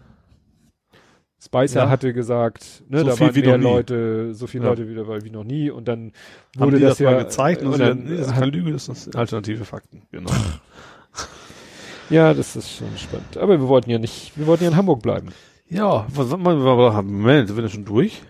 Spicer 1.43 1.85
Ja. 1.85 1.89
hatte 1.89 2.13
gesagt, 2.13 2.83
ne, 2.89 2.99
So 3.01 3.05
da 3.07 3.13
viel 3.17 3.47
waren 3.47 3.61
mehr. 3.63 3.73
Leute, 3.73 4.35
so 4.35 4.47
viele 4.47 4.65
Ja. 4.65 4.71
Leute 4.71 4.89
wieder 4.89 5.09
weil 5.09 5.25
wie 5.25 5.31
noch 5.31 5.45
nie 5.45 5.71
und 5.71 5.89
dann 5.89 6.13
Haben 6.57 6.67
wurde 6.67 6.77
die 6.77 6.83
das, 6.83 6.93
das, 6.93 6.99
ja 6.99 7.11
mal 7.13 7.25
gezeigt 7.25 7.63
und, 7.63 7.73
und 7.73 7.79
dann, 7.79 7.99
dann, 7.99 8.05
nee, 8.11 8.17
das 8.19 8.27
ist 8.27 8.35
keine 8.35 8.47
Lüge, 8.47 8.73
das 8.73 8.85
sind 8.85 9.17
alternative 9.17 9.65
Fakten. 9.65 10.03
Genau. 10.13 10.31
ja, 12.11 12.35
das 12.35 12.57
ist 12.57 12.71
schon 12.77 12.97
spannend. 12.99 13.39
Aber 13.39 13.59
wir 13.59 13.69
wollten 13.69 13.89
ja 13.91 13.99
nicht, 13.99 14.33
wir 14.37 14.47
wollten 14.47 14.65
ja 14.65 14.71
in 14.71 14.77
Hamburg 14.77 15.03
bleiben. 15.03 15.29
Ja, 15.69 16.07
was 16.15 16.29
soll 16.29 16.39
man, 16.39 16.59
Moment, 16.59 17.49
sind 17.49 17.57
wir 17.57 17.63
denn 17.63 17.71
schon 17.71 17.85
durch? 17.85 18.21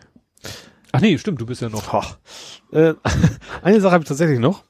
Ach 0.93 1.01
nee, 1.01 1.17
stimmt, 1.19 1.41
du 1.41 1.47
bist 1.47 1.63
ja 1.63 1.69
noch. 1.69 1.93
Ach, 1.93 2.19
äh, 2.73 2.95
eine 3.63 3.81
Sache 3.81 3.93
habe 3.93 4.03
ich 4.03 4.09
tatsächlich 4.09 4.39
noch. 4.39 4.63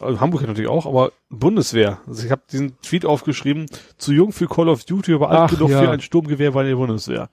Also 0.00 0.20
Hamburg 0.20 0.42
natürlich 0.46 0.70
auch, 0.70 0.86
aber 0.86 1.12
Bundeswehr. 1.28 1.98
Also 2.06 2.24
ich 2.24 2.30
habe 2.30 2.42
diesen 2.50 2.80
Tweet 2.80 3.04
aufgeschrieben, 3.04 3.66
zu 3.98 4.12
jung 4.12 4.32
für 4.32 4.46
Call 4.48 4.68
of 4.68 4.84
Duty, 4.84 5.14
aber 5.14 5.30
alt 5.30 5.50
genug 5.50 5.70
ja. 5.70 5.82
für 5.82 5.90
ein 5.90 6.00
Sturmgewehr 6.00 6.52
bei 6.52 6.62
der 6.64 6.76
Bundeswehr. 6.76 7.28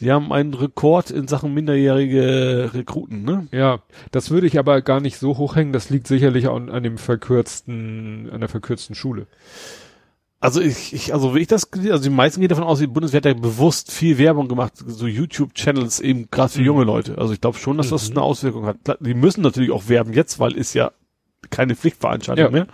Die 0.00 0.10
haben 0.10 0.32
einen 0.32 0.54
Rekord 0.54 1.10
in 1.10 1.28
Sachen 1.28 1.52
minderjährige 1.52 2.70
Rekruten, 2.72 3.22
ne? 3.22 3.48
Ja, 3.52 3.80
das 4.12 4.30
würde 4.30 4.46
ich 4.46 4.58
aber 4.58 4.80
gar 4.80 5.00
nicht 5.00 5.18
so 5.18 5.36
hochhängen. 5.36 5.74
Das 5.74 5.90
liegt 5.90 6.06
sicherlich 6.06 6.48
an, 6.48 6.70
an 6.70 6.82
dem 6.82 6.96
verkürzten, 6.96 8.30
an 8.32 8.40
der 8.40 8.48
verkürzten 8.48 8.94
Schule. 8.94 9.26
Also 10.42 10.62
ich, 10.62 10.94
ich, 10.94 11.12
also 11.12 11.34
wie 11.34 11.40
ich 11.40 11.48
das, 11.48 11.70
also 11.70 12.02
die 12.02 12.08
meisten 12.08 12.40
gehen 12.40 12.48
davon 12.48 12.64
aus, 12.64 12.78
die 12.78 12.86
Bundeswehr 12.86 13.18
hat 13.18 13.26
ja 13.26 13.34
bewusst 13.34 13.92
viel 13.92 14.16
Werbung 14.16 14.48
gemacht, 14.48 14.72
so 14.86 15.06
YouTube-Channels 15.06 16.00
eben 16.00 16.30
gerade 16.30 16.48
für 16.50 16.60
Mhm. 16.60 16.64
junge 16.66 16.84
Leute. 16.84 17.18
Also 17.18 17.34
ich 17.34 17.42
glaube 17.42 17.58
schon, 17.58 17.76
dass 17.76 17.90
das 17.90 18.08
Mhm. 18.08 18.16
eine 18.16 18.22
Auswirkung 18.24 18.64
hat. 18.64 18.78
Die 19.00 19.12
müssen 19.12 19.42
natürlich 19.42 19.70
auch 19.70 19.88
werben 19.90 20.14
jetzt, 20.14 20.40
weil 20.40 20.52
ist 20.56 20.72
ja 20.72 20.92
keine 21.48 21.74
Pflichtveranstaltung 21.76 22.44
Ja. 22.44 22.50
mehr. 22.50 22.66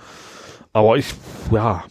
Aber 0.73 0.97
ich, 0.97 1.15
ja. 1.53 1.85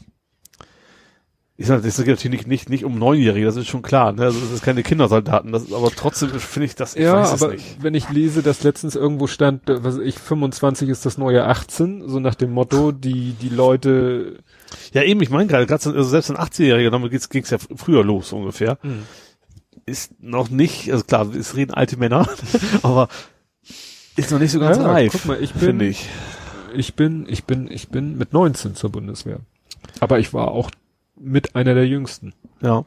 Ich 1.57 1.67
sag, 1.67 1.83
das 1.83 1.95
geht 1.95 2.07
natürlich 2.07 2.39
nicht, 2.41 2.47
nicht, 2.47 2.69
nicht 2.69 2.83
um 2.83 2.99
Neunjährige, 2.99 3.45
das 3.45 3.55
ist 3.55 3.67
schon 3.67 3.81
klar. 3.81 4.11
Ne? 4.11 4.23
Also 4.23 4.41
das 4.41 4.51
ist 4.51 4.61
keine 4.61 4.83
Kindersoldaten, 4.83 5.53
das, 5.53 5.71
aber 5.71 5.89
trotzdem 5.89 6.29
finde 6.31 6.65
ich 6.65 6.75
das, 6.75 6.97
ich 6.97 7.03
ja, 7.03 7.13
weiß 7.15 7.31
es 7.31 7.41
aber 7.43 7.53
nicht. 7.53 7.77
wenn 7.81 7.93
ich 7.93 8.09
lese, 8.09 8.43
dass 8.43 8.63
letztens 8.63 8.95
irgendwo 8.95 9.25
stand, 9.27 9.69
äh, 9.69 9.81
was 9.81 9.97
ich, 9.97 10.19
25 10.19 10.89
ist 10.89 11.05
das 11.05 11.17
neue 11.17 11.45
18, 11.45 12.09
so 12.09 12.19
nach 12.19 12.35
dem 12.35 12.51
Motto, 12.51 12.91
die, 12.91 13.31
die 13.41 13.47
Leute, 13.47 14.43
Ja, 14.91 15.03
eben, 15.03 15.21
ich 15.21 15.29
meine 15.29 15.47
gerade, 15.47 15.65
gerade 15.65 15.81
so- 15.81 15.91
also 15.93 16.09
selbst 16.09 16.29
ein 16.29 16.35
18-Jähriger, 16.35 16.89
damit 16.89 17.11
geht's, 17.11 17.29
ging's 17.29 17.51
ja 17.51 17.57
fr- 17.57 17.77
früher 17.77 18.03
los 18.03 18.33
ungefähr. 18.33 18.77
ist 19.85 20.11
noch 20.21 20.49
nicht, 20.49 20.91
also 20.91 21.05
klar, 21.05 21.33
es 21.33 21.55
reden 21.55 21.73
alte 21.73 21.95
Männer, 21.95 22.27
aber 22.81 23.07
ist 24.17 24.29
noch 24.29 24.39
nicht 24.39 24.51
so 24.51 24.59
ganz 24.59 24.75
Ja, 24.77 24.91
reif. 24.91 25.13
guck 25.13 25.25
mal, 25.25 25.41
ich 25.41 25.53
bin- 25.53 25.79
ich. 25.79 26.09
Ich 26.77 26.95
bin, 26.95 27.25
ich 27.27 27.45
bin, 27.45 27.69
ich 27.69 27.89
bin 27.89 28.17
mit 28.17 28.33
19 28.33 28.75
zur 28.75 28.91
Bundeswehr. 28.91 29.39
Aber 29.99 30.19
ich 30.19 30.33
war 30.33 30.51
auch 30.51 30.71
mit 31.19 31.55
einer 31.55 31.73
der 31.73 31.87
jüngsten. 31.87 32.33
Ja. 32.61 32.85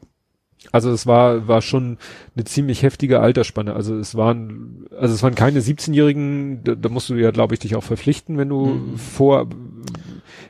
Also 0.73 0.91
es 0.91 1.07
war, 1.07 1.47
war 1.47 1.61
schon 1.61 1.97
eine 2.35 2.43
ziemlich 2.43 2.83
heftige 2.83 3.21
Altersspanne. 3.21 3.73
Also 3.73 3.95
es 3.97 4.15
waren, 4.15 4.85
also 4.99 5.13
es 5.15 5.23
waren 5.23 5.33
keine 5.35 5.61
17-Jährigen, 5.61 6.63
da, 6.65 6.75
da 6.75 6.89
musst 6.89 7.09
du 7.09 7.15
ja, 7.15 7.31
glaube 7.31 7.53
ich, 7.53 7.61
dich 7.61 7.75
auch 7.77 7.83
verpflichten, 7.83 8.37
wenn 8.37 8.49
du 8.49 8.65
Mhm. 8.65 8.97
vor, 8.97 9.47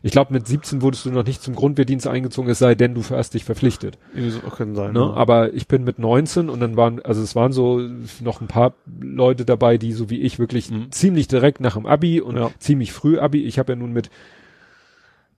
ich 0.01 0.11
glaube, 0.11 0.33
mit 0.33 0.47
17 0.47 0.81
wurdest 0.81 1.05
du 1.05 1.11
noch 1.11 1.25
nicht 1.25 1.41
zum 1.41 1.55
Grundwehrdienst 1.55 2.07
eingezogen, 2.07 2.49
es 2.49 2.59
sei 2.59 2.75
denn, 2.75 2.93
du 2.93 3.03
hast 3.09 3.33
dich 3.33 3.43
verpflichtet. 3.43 3.97
So 4.29 4.39
können 4.49 4.75
sein. 4.75 4.93
Ne? 4.93 4.99
ja. 4.99 5.13
Aber 5.13 5.53
ich 5.53 5.67
bin 5.67 5.83
mit 5.83 5.99
19 5.99 6.49
und 6.49 6.59
dann 6.59 6.77
waren, 6.77 7.01
also 7.03 7.21
es 7.21 7.35
waren 7.35 7.51
so 7.51 7.79
noch 8.21 8.41
ein 8.41 8.47
paar 8.47 8.73
Leute 9.01 9.45
dabei, 9.45 9.77
die 9.77 9.91
so 9.93 10.09
wie 10.09 10.21
ich 10.21 10.39
wirklich 10.39 10.71
Mhm. 10.71 10.91
ziemlich 10.91 11.27
direkt 11.27 11.59
nach 11.59 11.73
dem 11.75 11.85
Abi 11.85 12.21
und 12.21 12.37
Ja. 12.37 12.49
ziemlich 12.59 12.93
früh 12.93 13.19
Abi. 13.19 13.43
Ich 13.45 13.59
habe 13.59 13.73
ja 13.73 13.75
nun 13.75 13.91
mit 13.91 14.09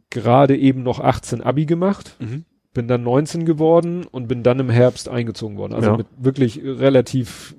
gerade 0.09 0.57
eben 0.57 0.83
noch 0.83 0.99
18 0.99 1.41
Abi 1.41 1.65
gemacht, 1.65 2.15
Mhm. 2.19 2.45
Bin 2.73 2.87
dann 2.87 3.03
19 3.03 3.45
geworden 3.45 4.05
und 4.09 4.27
bin 4.27 4.43
dann 4.43 4.59
im 4.59 4.69
Herbst 4.69 5.09
eingezogen 5.09 5.57
worden. 5.57 5.73
Also 5.73 5.91
Ja. 5.91 5.97
mit 5.97 6.07
wirklich 6.17 6.61
relativ 6.63 7.55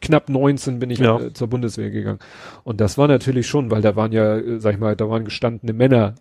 knapp 0.00 0.28
19 0.28 0.78
bin 0.80 0.90
ich 0.90 0.98
Ja. 0.98 1.20
äh, 1.20 1.32
zur 1.32 1.48
Bundeswehr 1.48 1.90
gegangen. 1.90 2.18
Und 2.64 2.80
das 2.80 2.98
war 2.98 3.06
natürlich 3.08 3.46
schon, 3.46 3.70
weil 3.70 3.82
da 3.82 3.94
waren 3.96 4.10
ja, 4.12 4.36
äh, 4.36 4.58
sag 4.60 4.74
ich 4.74 4.80
mal, 4.80 4.96
da 4.96 5.08
waren 5.08 5.24
gestandene 5.24 5.72
Männer, 5.72 6.14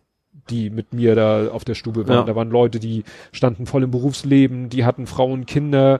die 0.49 0.69
mit 0.69 0.93
mir 0.93 1.15
da 1.15 1.47
auf 1.47 1.63
der 1.63 1.73
Stube 1.75 2.07
waren. 2.07 2.17
Ja. 2.17 2.23
Da 2.23 2.35
waren 2.35 2.49
Leute, 2.49 2.79
die 2.79 3.03
standen 3.31 3.65
voll 3.65 3.83
im 3.83 3.91
Berufsleben, 3.91 4.69
die 4.69 4.83
hatten 4.85 5.07
Frauen, 5.07 5.45
Kinder. 5.45 5.99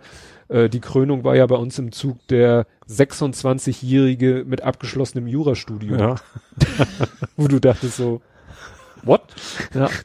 Äh, 0.49 0.69
die 0.69 0.81
Krönung 0.81 1.23
war 1.23 1.35
ja 1.35 1.45
bei 1.47 1.55
uns 1.55 1.79
im 1.79 1.91
Zug 1.91 2.17
der 2.27 2.67
26-Jährige 2.87 4.43
mit 4.45 4.61
abgeschlossenem 4.61 5.27
Jurastudium, 5.27 5.97
Ja. 5.99 6.15
wo 7.37 7.47
du 7.47 7.59
dachtest 7.59 7.97
so, 7.97 8.21
what? 9.03 9.21
ja. 9.73 9.89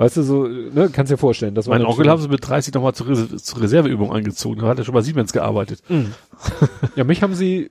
Weißt 0.00 0.16
du, 0.16 0.22
so, 0.22 0.44
ne, 0.46 0.88
kannst 0.90 1.12
dir 1.12 1.18
vorstellen, 1.18 1.54
das 1.54 1.66
Mein 1.66 1.84
Onkel 1.84 2.08
haben 2.08 2.22
sie 2.22 2.28
mit 2.28 2.40
30 2.48 2.72
nochmal 2.72 2.94
zur, 2.94 3.08
Res 3.08 3.44
zur 3.44 3.60
Reserveübung 3.60 4.10
angezogen. 4.10 4.60
Da 4.62 4.68
hat 4.68 4.78
er 4.78 4.84
schon 4.86 4.94
bei 4.94 5.02
Siemens 5.02 5.30
gearbeitet. 5.34 5.82
Mhm. 5.90 6.12
Ja, 6.96 7.04
mich 7.04 7.22
haben 7.22 7.34
sie 7.34 7.70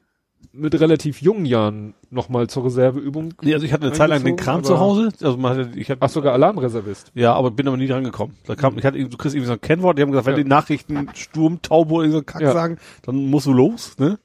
mit 0.53 0.80
relativ 0.80 1.22
jungen 1.23 1.45
Jahren 1.45 1.95
nochmal 2.11 2.47
zur 2.47 2.65
Reserveübung. 2.65 3.34
Nee, 3.41 3.53
also 3.56 3.65
ich 3.65 3.73
hatte 3.73 3.88
eine 3.88 3.93
Zeit 3.93 4.10
lang 4.10 4.23
den 4.23 4.35
Kram 4.35 4.64
zu 4.64 4.80
Hause. 4.80 5.10
Also 5.23 5.38
man 5.38 5.57
hatte, 5.57 5.72
ich 5.80 5.89
hatte, 5.89 6.01
Ach, 6.03 6.10
sogar 6.10 6.34
Alarmreservist. 6.34 7.11
ja, 7.15 7.34
aber 7.34 7.49
bin 7.49 7.68
aber 7.68 7.77
nie 7.77 7.88
dran 7.88 8.03
gekommen. 8.03 8.35
Da 8.45 8.56
kam, 8.56 8.77
ich 8.77 8.85
hatte, 8.85 8.97
du 8.99 9.18
kriegst 9.18 9.34
irgendwie 9.35 9.47
so 9.47 9.53
ein 9.53 9.61
Kennwort, 9.61 9.97
die 9.97 10.03
haben 10.03 10.11
gesagt, 10.11 10.27
wenn 10.27 10.38
Ja. 10.38 10.43
die 10.43 10.49
Nachrichten 10.49 11.07
Sturm, 11.15 11.64
Taube 11.64 11.93
oder 11.95 12.10
so 12.11 12.18
einen 12.18 12.26
Kack 12.27 12.41
Ja. 12.43 12.51
sagen, 12.53 12.77
dann 13.07 13.15
musst 13.15 13.47
du 13.47 13.53
los, 13.53 13.95
ne? 13.97 14.19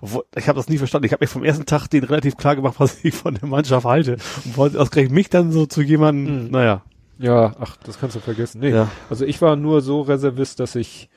Obwohl, 0.00 0.24
ich 0.34 0.48
habe 0.48 0.56
das 0.56 0.68
nie 0.70 0.78
verstanden. 0.78 1.04
Ich 1.06 1.12
habe 1.12 1.22
mir 1.24 1.28
vom 1.28 1.44
ersten 1.44 1.66
Tag 1.66 1.88
denen 1.88 2.04
relativ 2.06 2.36
klar 2.38 2.56
gemacht, 2.56 2.76
was 2.78 3.04
ich 3.04 3.14
von 3.14 3.34
der 3.34 3.46
Mannschaft 3.48 3.84
halte. 3.86 4.16
Und 4.46 4.56
wollte 4.56 4.80
ausgerechnet 4.80 5.12
mich 5.14 5.28
dann 5.28 5.52
so 5.52 5.66
zu 5.66 5.82
jemandem, 5.82 6.46
Mhm. 6.46 6.50
naja. 6.52 6.82
Ja, 7.22 7.52
ach, 7.60 7.76
das 7.84 8.00
kannst 8.00 8.16
du 8.16 8.20
vergessen. 8.20 8.60
Nee. 8.60 8.70
Ja. 8.70 8.88
Also 9.10 9.24
ich 9.26 9.42
war 9.42 9.54
nur 9.56 9.82
so 9.82 10.00
Reservist, 10.00 10.58
dass 10.60 10.74
ich 10.74 11.10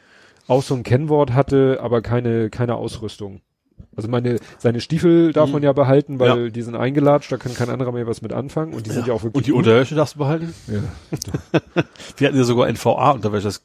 auch 0.48 0.62
so 0.62 0.76
ein 0.76 0.84
Kennwort 0.84 1.34
hatte, 1.34 1.80
aber 1.82 2.02
keine, 2.02 2.50
keine 2.50 2.76
Ausrüstung. 2.76 3.42
Also 3.96 4.10
meine, 4.10 4.38
seine 4.58 4.82
Stiefel 4.82 5.32
darf 5.34 5.48
Mhm. 5.48 5.54
man 5.54 5.64
ja 5.64 5.72
behalten, 5.72 6.20
weil 6.20 6.52
die 6.52 6.62
sind 6.64 6.76
eingelatscht, 6.76 7.32
da 7.32 7.38
kann 7.38 7.54
kein 7.54 7.70
anderer 7.70 7.92
mehr 7.92 8.08
was 8.08 8.22
mit 8.22 8.34
anfangen 8.34 8.74
und 8.74 8.86
die 8.86 8.92
sind 8.92 9.08
ja 9.08 9.14
auch 9.14 9.24
wirklich. 9.24 9.36
Und 9.36 9.48
die 9.48 9.52
gut. 9.52 9.60
Unterwäsche 9.60 9.96
darfst 9.96 10.16
du 10.16 10.20
behalten? 10.20 10.54
Ja. 10.68 10.82
Wir 12.18 12.28
hatten 12.28 12.38
ja 12.38 12.44
sogar 12.44 12.68
NVA-Unterwäsche. 12.68 13.48
Das 13.48 13.62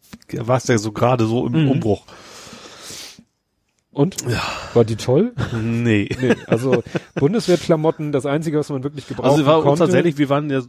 war 0.47 0.61
ja 0.65 0.79
so 0.79 0.93
gerade 0.93 1.25
so 1.27 1.47
im 1.47 1.65
Mhm. 1.65 1.71
Umbruch. 1.73 2.03
Und? 3.91 4.17
War 4.75 4.85
die 4.85 4.97
toll? 4.97 5.33
Nee. 5.61 6.09
Nee, 6.21 6.37
also 6.47 6.83
Bundeswehrklamotten, 7.17 8.13
das 8.13 8.27
einzige, 8.27 8.59
was 8.59 8.69
man 8.69 8.85
wirklich 8.85 9.09
gebrauchen 9.09 9.31
Also 9.31 9.47
war 9.47 9.57
uns 9.59 9.65
konnte. 9.65 9.85
tatsächlich, 9.85 10.19
wir 10.19 10.29
waren 10.29 10.51
ja, 10.51 10.61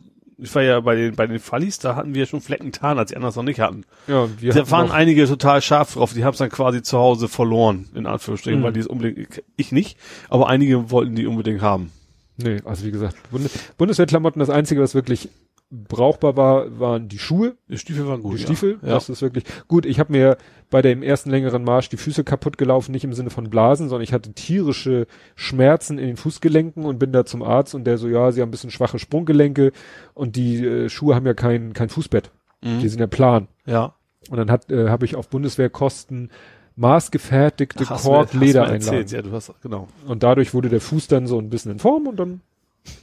ich 0.42 0.54
war 0.56 0.62
ja 0.64 0.80
bei 0.80 0.96
den, 0.96 1.16
bei 1.16 1.28
den 1.28 1.40
Fallis, 1.40 1.80
da 1.80 1.96
hatten 1.96 2.14
wir 2.14 2.26
schon 2.26 2.42
Flecken 2.42 2.72
Tarn, 2.72 2.98
als 2.98 3.10
die 3.10 3.16
anderen 3.18 3.36
noch 3.36 3.44
nicht 3.44 3.60
hatten. 3.60 3.84
ja, 4.08 4.28
wir 4.40 4.54
Da 4.54 4.60
hatten 4.62 4.72
waren 4.72 4.92
einige 4.92 5.26
total 5.28 5.62
scharf 5.62 5.94
drauf, 5.94 6.14
die 6.14 6.24
haben 6.24 6.34
es 6.34 6.40
dann 6.40 6.50
quasi 6.50 6.82
zu 6.82 6.98
Hause 6.98 7.28
verloren, 7.28 7.88
in 7.96 8.06
Anführungsstrichen, 8.06 8.60
Mhm. 8.60 8.64
weil 8.64 8.74
die 8.74 8.80
es 8.80 8.88
unbedingt, 8.88 9.44
ich 9.58 9.72
nicht, 9.72 9.98
aber 10.30 10.48
einige 10.48 10.92
wollten 10.92 11.16
die 11.16 11.28
unbedingt 11.28 11.62
haben. 11.62 11.92
Nee, 12.38 12.62
also 12.64 12.86
wie 12.86 12.92
gesagt, 12.92 13.16
Bundes 13.32 13.52
Bundeswehrklamotten, 13.78 14.40
das 14.40 14.50
einzige, 14.50 14.82
was 14.82 14.96
wirklich 14.96 15.30
brauchbar 15.72 16.36
war, 16.36 16.80
waren 16.80 17.08
die 17.10 17.20
Schuhe, 17.20 17.56
Die 17.68 17.78
Stiefel 17.78 18.08
waren 18.08 18.24
gut. 18.24 18.38
die 18.40 18.44
Stiefel. 18.44 18.80
Ja. 18.82 18.90
Das 18.96 19.08
ist 19.10 19.22
wirklich 19.22 19.44
gut. 19.68 19.86
Ich 19.86 20.00
habe 20.00 20.12
mir 20.12 20.38
bei 20.72 20.82
dem 20.82 21.04
ersten 21.04 21.30
längeren 21.30 21.64
Marsch 21.64 21.90
die 21.90 21.98
Füße 21.98 22.24
kaputt 22.24 22.58
gelaufen, 22.58 22.92
nicht 22.92 23.04
im 23.04 23.14
Sinne 23.14 23.30
von 23.30 23.50
Blasen, 23.50 23.88
sondern 23.90 24.04
ich 24.04 24.12
hatte 24.14 24.34
tierische 24.34 25.06
Schmerzen 25.36 26.00
in 26.00 26.08
den 26.08 26.18
Fußgelenken 26.18 26.86
und 26.86 26.98
bin 27.00 27.12
da 27.12 27.24
zum 27.26 27.44
Arzt 27.44 27.76
und 27.76 27.84
der 27.86 27.98
so, 28.00 28.08
ja, 28.08 28.32
sie 28.32 28.42
haben 28.42 28.50
ein 28.50 28.52
bisschen 28.52 28.72
schwache 28.72 28.98
Sprunggelenke 29.00 29.72
und 30.16 30.36
die 30.36 30.66
äh, 30.66 30.90
Schuhe 30.90 31.14
haben 31.16 31.26
ja 31.28 31.34
kein, 31.36 31.74
kein 31.74 31.90
Fußbett. 31.90 32.32
Mhm. 32.62 32.80
Die 32.80 32.90
sind 32.90 33.00
ja 33.00 33.08
plan. 33.08 33.48
ja. 33.66 33.94
Und 34.30 34.38
dann 34.38 34.52
hat, 34.52 34.70
äh, 34.70 34.90
habe 34.90 35.06
ich 35.06 35.16
auf 35.16 35.30
Bundeswehrkosten 35.30 36.30
maßgefertigte 36.76 37.86
Kork-Ledereinlagen. 37.86 39.08
Ja, 39.08 39.22
du 39.22 39.32
hast, 39.32 39.54
genau. 39.62 39.88
Und 40.08 40.24
dadurch 40.24 40.54
wurde 40.54 40.70
der 40.70 40.82
Fuß 40.82 41.08
dann 41.08 41.26
so 41.28 41.40
ein 41.40 41.50
bisschen 41.50 41.72
in 41.72 41.80
Form 41.80 42.06
und 42.08 42.18
dann 42.18 42.42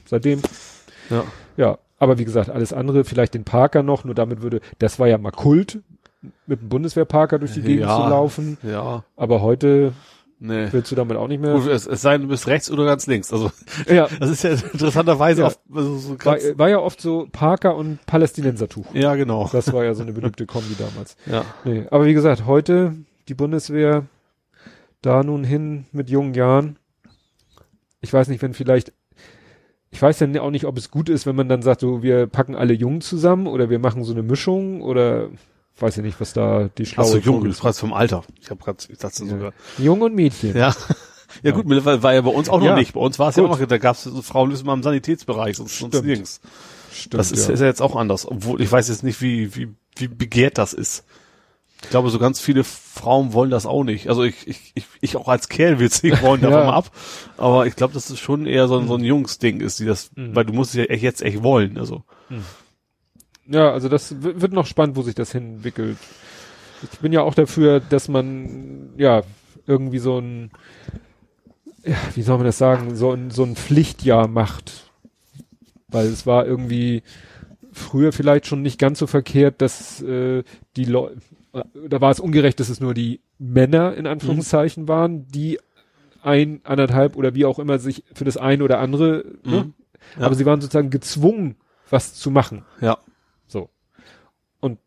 seitdem, 0.05 0.41
Ja. 1.09 1.23
ja. 1.57 1.77
Aber 1.99 2.17
wie 2.19 2.25
gesagt, 2.25 2.49
alles 2.49 2.73
andere, 2.73 3.03
vielleicht 3.05 3.33
den 3.33 3.43
Parker 3.43 3.81
noch, 3.83 4.03
nur 4.03 4.13
damit 4.15 4.41
würde, 4.41 4.61
das 4.79 4.99
war 4.99 5.07
ja 5.07 5.17
mal 5.17 5.31
Kult, 5.31 5.79
mit 6.45 6.61
dem 6.61 6.69
Bundeswehrparker 6.69 7.39
durch 7.39 7.53
die 7.53 7.61
Gegend 7.61 7.81
Ja. 7.85 7.95
zu 8.03 8.09
laufen. 8.09 8.57
Ja. 8.63 9.03
Aber 9.15 9.41
heute 9.41 9.93
Nee. 10.39 10.67
willst 10.71 10.91
du 10.91 10.95
damit 10.95 11.17
auch 11.17 11.27
nicht 11.27 11.41
mehr. 11.41 11.53
Gut, 11.55 11.67
es, 11.67 11.87
es 11.87 12.01
sei 12.03 12.13
denn, 12.13 12.23
du 12.23 12.27
bist 12.27 12.45
rechts 12.45 12.69
oder 12.69 12.85
ganz 12.85 13.07
links. 13.07 13.33
Also, 13.33 13.51
Ja, 13.87 14.07
das 14.19 14.29
ist 14.29 14.43
ja 14.43 14.51
interessanterweise 14.51 15.41
Ja. 15.41 15.47
oft, 15.47 15.59
also 15.73 15.97
so 15.97 16.09
war, 16.23 16.37
war 16.57 16.69
ja 16.69 16.77
oft 16.79 17.01
so 17.01 17.27
Parker 17.31 17.75
und 17.75 18.05
Palästinensertuch. 18.05 18.93
ja, 18.93 19.15
genau. 19.15 19.49
Das 19.51 19.73
war 19.73 19.83
ja 19.83 19.95
so 19.95 20.03
eine 20.03 20.13
beliebte 20.13 20.45
Kombi 20.45 20.75
damals. 20.77 21.17
Ja. 21.25 21.43
Nee, 21.65 21.87
aber 21.89 22.05
wie 22.05 22.13
gesagt, 22.13 22.45
heute 22.45 22.93
die 23.29 23.33
Bundeswehr 23.33 24.03
da 25.01 25.23
nun 25.23 25.43
hin 25.43 25.85
mit 25.91 26.09
jungen 26.11 26.35
Jahren. 26.35 26.77
Ich 28.01 28.13
weiß 28.13 28.27
nicht, 28.27 28.41
wenn 28.43 28.53
vielleicht, 28.53 28.93
ich 29.97 30.01
weiß 30.03 30.19
ja 30.19 30.41
auch 30.41 30.51
nicht, 30.51 30.65
ob 30.65 30.77
es 30.77 30.91
gut 30.91 31.09
ist, 31.09 31.25
wenn 31.25 31.35
man 31.35 31.49
dann 31.49 31.63
sagt, 31.63 31.81
so, 31.81 32.03
wir 32.03 32.27
packen 32.27 32.53
alle 32.55 32.73
Jungen 32.73 33.01
zusammen 33.01 33.47
oder 33.47 33.71
wir 33.71 33.79
machen 33.79 34.03
so 34.03 34.13
eine 34.13 34.21
Mischung 34.21 34.83
oder 34.83 35.29
weiß 35.79 35.95
ja 35.95 36.03
nicht, 36.03 36.21
was 36.21 36.33
da 36.33 36.69
die 36.77 36.85
schlaue 36.85 37.07
Achso, 37.07 37.17
jung, 37.17 37.37
Vogel- 37.37 37.49
du 37.49 37.55
fragst 37.57 37.79
vom 37.79 37.93
Alter. 37.93 38.23
Ich 38.39 38.51
habe 38.51 38.63
gerade, 38.63 38.77
ich 38.89 38.99
dachte 38.99 39.25
sogar. 39.25 39.53
Jung 39.79 40.01
und 40.01 40.13
Mädchen. 40.13 40.55
Ja. 40.55 40.75
Ja 41.43 41.51
gut, 41.51 41.65
mittlerweile 41.65 42.01
war 42.03 42.13
ja 42.13 42.21
bei 42.21 42.29
uns 42.29 42.47
auch 42.47 42.59
noch 42.59 42.67
Ja. 42.67 42.75
nicht. 42.75 42.93
Bei 42.93 42.99
uns 42.99 43.17
war 43.19 43.29
es 43.29 43.35
ja 43.37 43.43
auch 43.43 43.49
noch, 43.59 43.65
da 43.65 43.77
gab 43.79 43.95
es 43.95 44.03
so 44.03 44.21
Frauen 44.21 44.49
müssen 44.49 44.65
mal 44.67 44.73
im 44.75 44.83
Sanitätsbereich, 44.83 45.57
sonst, 45.57 45.77
sonst 45.79 46.03
nirgends. 46.03 46.41
Stimmt, 46.93 47.15
Das 47.19 47.31
ist, 47.31 47.47
ja. 47.47 47.53
ist 47.55 47.59
ja 47.59 47.65
jetzt 47.65 47.81
auch 47.81 47.95
anders. 47.95 48.27
Obwohl, 48.27 48.61
ich 48.61 48.71
weiß 48.71 48.87
jetzt 48.89 49.03
nicht, 49.03 49.19
wie, 49.21 49.55
wie, 49.55 49.67
wie 49.97 50.07
begehrt 50.07 50.57
das 50.59 50.73
ist. 50.73 51.05
Ich 51.83 51.89
glaube, 51.89 52.09
so 52.09 52.17
ganz 52.19 52.39
viele 52.39 52.63
Frauen 52.63 53.33
wollen 53.33 53.51
das 53.51 53.65
auch 53.65 53.83
nicht. 53.83 54.09
Also 54.09 54.23
ich, 54.23 54.47
ich, 54.47 54.71
ich, 54.73 54.85
ich 54.99 55.15
auch 55.15 55.27
als 55.27 55.47
Kerl 55.47 55.77
will 55.79 55.87
es 55.87 56.01
nicht 56.03 56.21
wollen, 56.23 56.41
davon 56.41 56.59
Ja. 56.59 56.65
mal 56.65 56.73
ab. 56.73 56.91
Aber 57.37 57.67
ich 57.67 57.75
glaube, 57.75 57.93
dass 57.93 58.09
es 58.09 58.19
schon 58.19 58.45
eher 58.47 58.67
so 58.67 58.77
ein, 58.79 58.87
so 58.87 58.95
ein 58.95 59.03
Jungsding 59.03 59.61
ist, 59.61 59.79
die 59.79 59.85
das, 59.85 60.11
Mhm. 60.15 60.35
weil 60.35 60.45
du 60.45 60.53
musst 60.53 60.71
es 60.71 60.77
ja 60.77 60.83
echt 60.85 61.03
jetzt 61.03 61.21
echt 61.21 61.43
wollen. 61.43 61.77
Also 61.77 62.03
Ja, 63.47 63.71
also 63.71 63.89
das 63.89 64.15
wird 64.21 64.51
noch 64.53 64.65
spannend, 64.65 64.95
wo 64.95 65.01
sich 65.03 65.15
das 65.15 65.31
hinentwickelt. 65.31 65.97
Ich 66.91 66.99
bin 66.99 67.13
ja 67.13 67.21
auch 67.21 67.33
dafür, 67.35 67.79
dass 67.79 68.07
man 68.07 68.89
ja 68.97 69.21
irgendwie 69.67 69.99
so 69.99 70.19
ein, 70.19 70.51
ja, 71.83 71.95
wie 72.15 72.21
soll 72.23 72.37
man 72.37 72.45
das 72.45 72.57
sagen, 72.57 72.95
so 72.95 73.11
ein, 73.11 73.31
so 73.31 73.43
ein 73.43 73.55
Pflichtjahr 73.55 74.27
macht. 74.27 74.89
Weil 75.87 76.07
es 76.07 76.25
war 76.25 76.45
irgendwie 76.45 77.03
früher 77.71 78.11
vielleicht 78.11 78.47
schon 78.47 78.61
nicht 78.61 78.79
ganz 78.79 78.99
so 78.99 79.07
verkehrt, 79.07 79.61
dass 79.61 80.01
äh, 80.01 80.43
die 80.75 80.85
Leute, 80.85 81.17
da 81.89 82.01
war 82.01 82.11
es 82.11 82.19
ungerecht, 82.19 82.59
dass 82.59 82.69
es 82.69 82.79
nur 82.79 82.93
die 82.93 83.21
Männer 83.39 83.95
in 83.95 84.07
Anführungszeichen 84.07 84.87
waren, 84.87 85.27
die 85.27 85.59
ein, 86.21 86.61
anderthalb 86.63 87.15
oder 87.15 87.35
wie 87.35 87.45
auch 87.45 87.59
immer 87.59 87.79
sich 87.79 88.03
für 88.13 88.25
das 88.25 88.37
eine 88.37 88.63
oder 88.63 88.79
andere, 88.79 89.23
ne? 89.43 89.63
Mhm. 89.63 89.73
Ja. 90.19 90.25
aber 90.25 90.35
sie 90.35 90.45
waren 90.45 90.61
sozusagen 90.61 90.89
gezwungen, 90.89 91.55
was 91.89 92.13
zu 92.15 92.31
machen. 92.31 92.65
ja. 92.81 92.97
So. 93.47 93.69
Und 94.59 94.79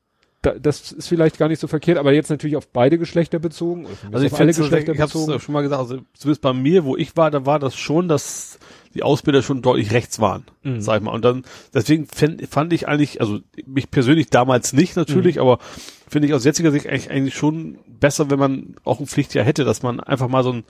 da, 0.43 0.53
das 0.59 0.93
ist 0.93 1.09
vielleicht 1.09 1.39
gar 1.39 1.49
nicht 1.49 1.61
so 1.61 1.67
verkehrt, 1.67 1.99
aber 1.99 2.13
jetzt 2.13 2.29
natürlich 2.31 2.57
auf 2.57 2.69
beide 2.69 2.99
Geschlechter 2.99 3.39
bezogen. 3.39 3.87
Also 4.13 4.27
ich 4.27 4.33
auf 4.33 4.41
alle 4.41 4.53
finde, 4.53 4.69
Geschlechter 4.69 4.93
ich 4.93 5.01
habe 5.01 5.13
bezogen. 5.13 5.33
es 5.33 5.43
schon 5.43 5.53
mal 5.55 5.63
gesagt, 5.63 5.81
also 5.81 5.99
zumindest 6.15 6.43
bei 6.43 6.53
mir, 6.53 6.85
wo 6.85 6.97
ich 6.97 7.17
war, 7.17 7.31
da 7.31 7.47
war 7.47 7.59
das 7.59 7.75
schon, 7.75 8.09
dass 8.09 8.59
die 8.95 9.03
Ausbilder 9.03 9.43
schon 9.43 9.63
deutlich 9.63 9.93
rechts 9.93 10.19
waren, 10.21 10.45
Mhm. 10.63 10.81
sag 10.81 10.99
ich 10.99 11.03
mal. 11.05 11.13
Und 11.13 11.25
dann, 11.25 11.45
deswegen 11.75 12.07
fänd, 12.07 12.47
fand 12.49 12.73
ich 12.73 12.89
eigentlich, 12.89 13.21
also 13.21 13.39
mich 13.67 13.91
persönlich 13.91 14.31
damals 14.31 14.73
nicht 14.73 14.97
natürlich, 14.97 15.37
Mhm. 15.37 15.43
aber 15.43 15.59
finde 16.09 16.27
ich 16.29 16.35
aus 16.35 16.45
jetziger 16.45 16.71
Sicht 16.73 16.87
eigentlich, 16.89 17.11
eigentlich 17.11 17.35
schon 17.37 17.79
besser, 18.01 18.31
wenn 18.31 18.39
man 18.39 18.75
auch 18.85 18.99
ein 19.01 19.07
Pflichtjahr 19.07 19.45
hätte, 19.45 19.65
dass 19.65 19.83
man 19.83 20.01
einfach 20.01 20.29
mal 20.29 20.43
so 20.43 20.51
eine 20.53 20.65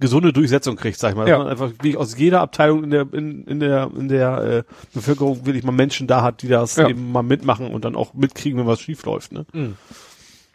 gesunde 0.00 0.32
Durchsetzung 0.32 0.76
kriegt, 0.76 0.98
sag 0.98 1.10
ich 1.10 1.16
mal. 1.16 1.22
Dass 1.22 1.30
Ja. 1.30 1.38
man 1.38 1.46
einfach 1.48 1.70
wie 1.82 1.96
aus 1.96 2.18
jeder 2.18 2.40
Abteilung 2.40 2.82
in 2.84 2.90
der, 2.90 3.06
in, 3.12 3.44
in 3.44 3.60
der, 3.60 3.88
in 3.96 4.08
der 4.08 4.38
äh, 4.38 4.62
Bevölkerung 4.92 5.46
wirklich 5.46 5.62
mal 5.64 5.70
Menschen 5.72 6.06
da 6.08 6.22
hat, 6.22 6.42
die 6.42 6.48
das 6.48 6.76
Ja. 6.76 6.88
eben 6.88 7.12
mal 7.12 7.22
mitmachen 7.22 7.68
und 7.72 7.84
dann 7.84 7.94
auch 7.96 8.12
mitkriegen, 8.12 8.58
wenn 8.58 8.66
was 8.66 8.80
schief 8.80 9.04
läuft. 9.04 9.32
Ne? 9.32 9.46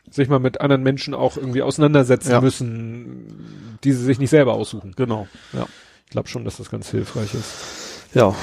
sich 0.09 0.29
mal 0.29 0.39
mit 0.39 0.61
anderen 0.61 0.83
Menschen 0.83 1.13
auch 1.13 1.35
irgendwie 1.35 1.61
auseinandersetzen 1.61 2.31
Ja. 2.31 2.39
müssen, 2.41 3.79
die 3.83 3.91
sie 3.91 4.03
sich 4.05 4.19
nicht 4.19 4.29
selber 4.29 4.53
aussuchen. 4.53 4.93
Genau. 4.95 5.27
Ja. 5.51 5.65
Ich 6.07 6.11
glaube 6.11 6.29
schon, 6.29 6.45
dass 6.45 6.55
das 6.55 6.69
ganz 6.69 6.89
hilfreich 6.89 7.33
ist. 7.33 8.05
Ja. 8.13 8.33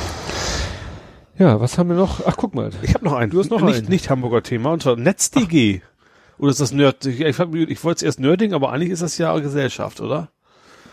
Ja, 1.38 1.60
was 1.60 1.78
haben 1.78 1.88
wir 1.88 1.96
noch? 1.96 2.20
Ach, 2.26 2.36
guck 2.36 2.54
mal. 2.54 2.70
Ich 2.82 2.92
habe 2.92 3.06
noch 3.06 3.14
einen. 3.14 3.30
Du 3.32 3.40
hast 3.40 3.50
noch 3.50 3.62
nicht, 3.62 3.78
einen. 3.78 3.88
Nicht 3.88 4.10
Hamburger 4.10 4.42
Thema, 4.42 4.70
und 4.70 4.82
zwar 4.82 4.96
NetzDG. 4.96 5.80
Oder 6.36 6.50
ist 6.50 6.60
das 6.60 6.72
Nerd? 6.72 7.06
Ich, 7.06 7.20
ich, 7.20 7.38
ich 7.38 7.84
wollte 7.84 7.96
es 7.98 8.02
erst 8.02 8.20
Nerding, 8.20 8.52
aber 8.52 8.70
eigentlich 8.70 8.90
ist 8.90 9.00
das 9.00 9.16
ja 9.16 9.36
Gesellschaft, 9.38 10.02
oder? 10.02 10.28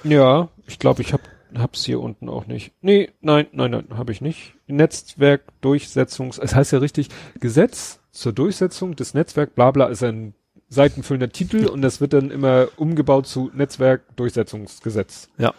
Ja, 0.05 0.47
ich 0.65 0.79
glaube, 0.79 1.01
ich 1.01 1.11
hab, 1.11 1.19
hab's 1.55 1.83
hier 1.83 1.99
unten 1.99 2.29
auch 2.29 2.47
nicht. 2.47 2.71
Nee, 2.81 3.09
nein, 3.19 3.47
nein, 3.51 3.71
nein, 3.71 3.87
habe 3.97 4.13
ich 4.13 4.21
nicht. 4.21 4.53
Netzwerk 4.67 5.41
Durchsetzungs, 5.59 6.37
es 6.37 6.55
heißt 6.55 6.71
ja 6.71 6.79
richtig, 6.79 7.09
Gesetz 7.41 7.99
zur 8.11 8.31
Durchsetzung 8.31 8.95
des 8.95 9.13
Netzwerk 9.13 9.55
bla 9.55 9.71
bla 9.71 9.87
ist 9.87 10.03
ein 10.03 10.35
seitenfüllender 10.69 11.29
Titel 11.29 11.67
und 11.67 11.81
das 11.81 11.99
wird 11.99 12.13
dann 12.13 12.31
immer 12.31 12.69
umgebaut 12.77 13.27
zu 13.27 13.51
Netzwerk 13.53 14.15
Durchsetzungsgesetz. 14.15 15.27
Ja. 15.37 15.53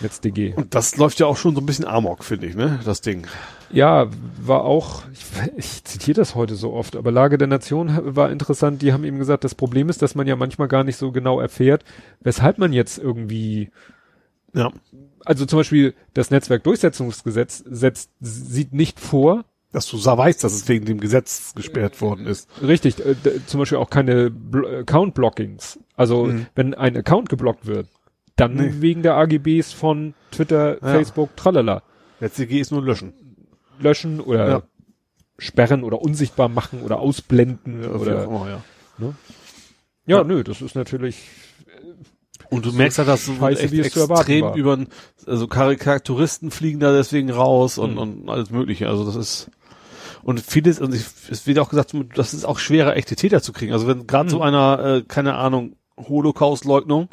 NetzDG. 0.00 0.54
Und 0.54 0.74
das 0.74 0.96
läuft 0.96 1.20
ja 1.20 1.26
auch 1.26 1.36
schon 1.36 1.54
so 1.54 1.60
ein 1.60 1.66
bisschen 1.66 1.86
amok, 1.86 2.24
finde 2.24 2.46
ich, 2.46 2.54
ne? 2.54 2.80
Das 2.84 3.00
Ding. 3.00 3.26
Ja, 3.72 4.08
war 4.40 4.64
auch, 4.64 5.02
ich, 5.12 5.24
ich 5.56 5.84
zitiere 5.84 6.16
das 6.16 6.34
heute 6.34 6.56
so 6.56 6.72
oft, 6.72 6.96
aber 6.96 7.12
Lage 7.12 7.38
der 7.38 7.46
Nation 7.48 8.16
war 8.16 8.30
interessant. 8.30 8.82
Die 8.82 8.92
haben 8.92 9.04
eben 9.04 9.18
gesagt, 9.18 9.44
das 9.44 9.54
Problem 9.54 9.88
ist, 9.88 10.02
dass 10.02 10.14
man 10.14 10.26
ja 10.26 10.34
manchmal 10.36 10.68
gar 10.68 10.82
nicht 10.84 10.96
so 10.96 11.12
genau 11.12 11.38
erfährt, 11.40 11.84
weshalb 12.20 12.58
man 12.58 12.72
jetzt 12.72 12.98
irgendwie 12.98 13.70
Ja. 14.54 14.72
also 15.24 15.46
zum 15.46 15.58
Beispiel 15.60 15.94
das 16.14 16.30
Netzwerkdurchsetzungsgesetz 16.30 17.62
setzt, 17.70 18.10
sieht 18.20 18.72
nicht 18.72 18.98
vor, 18.98 19.44
Dass 19.72 19.86
du 19.86 19.98
sa- 19.98 20.18
weißt, 20.18 20.42
dass 20.42 20.52
es 20.52 20.66
wegen 20.68 20.84
dem 20.84 20.98
Gesetz 20.98 21.54
gesperrt 21.54 22.00
worden 22.00 22.26
ist. 22.26 22.48
richtig, 22.60 22.98
äh, 23.06 23.14
zum 23.46 23.60
Beispiel 23.60 23.78
auch 23.78 23.90
keine 23.90 24.30
Bl 24.30 24.80
Account-Blockings. 24.80 25.78
Also 25.94 26.24
Mhm. 26.24 26.46
wenn 26.56 26.74
ein 26.74 26.96
Account 26.96 27.28
geblockt 27.28 27.66
wird, 27.66 27.86
dann 28.40 28.54
Nee. 28.54 28.74
wegen 28.80 29.02
der 29.02 29.16
AGBs 29.16 29.72
von 29.72 30.14
Twitter, 30.30 30.74
Ja. 30.82 30.92
Facebook, 30.92 31.36
tralala. 31.36 31.82
NetzDG 32.20 32.60
ist 32.60 32.72
nur 32.72 32.82
löschen. 32.82 33.12
Löschen 33.78 34.20
oder 34.20 34.48
Ja. 34.48 34.62
sperren 35.38 35.84
oder 35.84 36.00
unsichtbar 36.02 36.48
machen 36.48 36.82
oder 36.82 36.98
ausblenden 37.00 37.82
Ja, 37.82 37.90
oder 37.90 38.28
auch 38.28 38.46
ja. 38.46 38.62
Ja, 38.98 39.14
Ja. 40.06 40.24
nö, 40.24 40.42
das 40.44 40.60
ist 40.60 40.74
natürlich, 40.74 41.28
äh, 41.66 42.54
Und 42.54 42.66
du 42.66 42.72
merkst 42.72 42.98
halt, 42.98 43.08
dass 43.08 43.24
so 43.26 43.34
Scheiße, 43.34 43.62
echt 43.62 43.72
extrem 43.74 44.54
über, 44.54 44.78
also 45.26 45.46
Karikaturisten 45.46 46.50
fliegen 46.50 46.80
da 46.80 46.92
deswegen 46.92 47.30
raus 47.30 47.78
und, 47.78 47.92
Mhm. 47.92 47.98
und 47.98 48.28
alles 48.28 48.50
mögliche. 48.50 48.88
Also 48.88 49.04
das 49.06 49.14
ist, 49.16 49.50
und 50.22 50.40
vieles, 50.40 50.80
und 50.80 50.94
ich, 50.94 51.04
es 51.30 51.46
wird 51.46 51.58
auch 51.60 51.70
gesagt, 51.70 51.94
das 52.14 52.34
ist 52.34 52.44
auch 52.44 52.58
schwerer, 52.58 52.96
echte 52.96 53.14
Täter 53.16 53.40
zu 53.40 53.52
kriegen. 53.52 53.72
Also 53.72 53.86
wenn 53.86 54.06
gerade 54.06 54.24
Mhm. 54.26 54.30
so 54.30 54.42
einer, 54.42 54.84
äh, 54.84 55.02
keine 55.06 55.36
Ahnung, 55.36 55.76
Holocaust-Leugnung, 56.08 57.08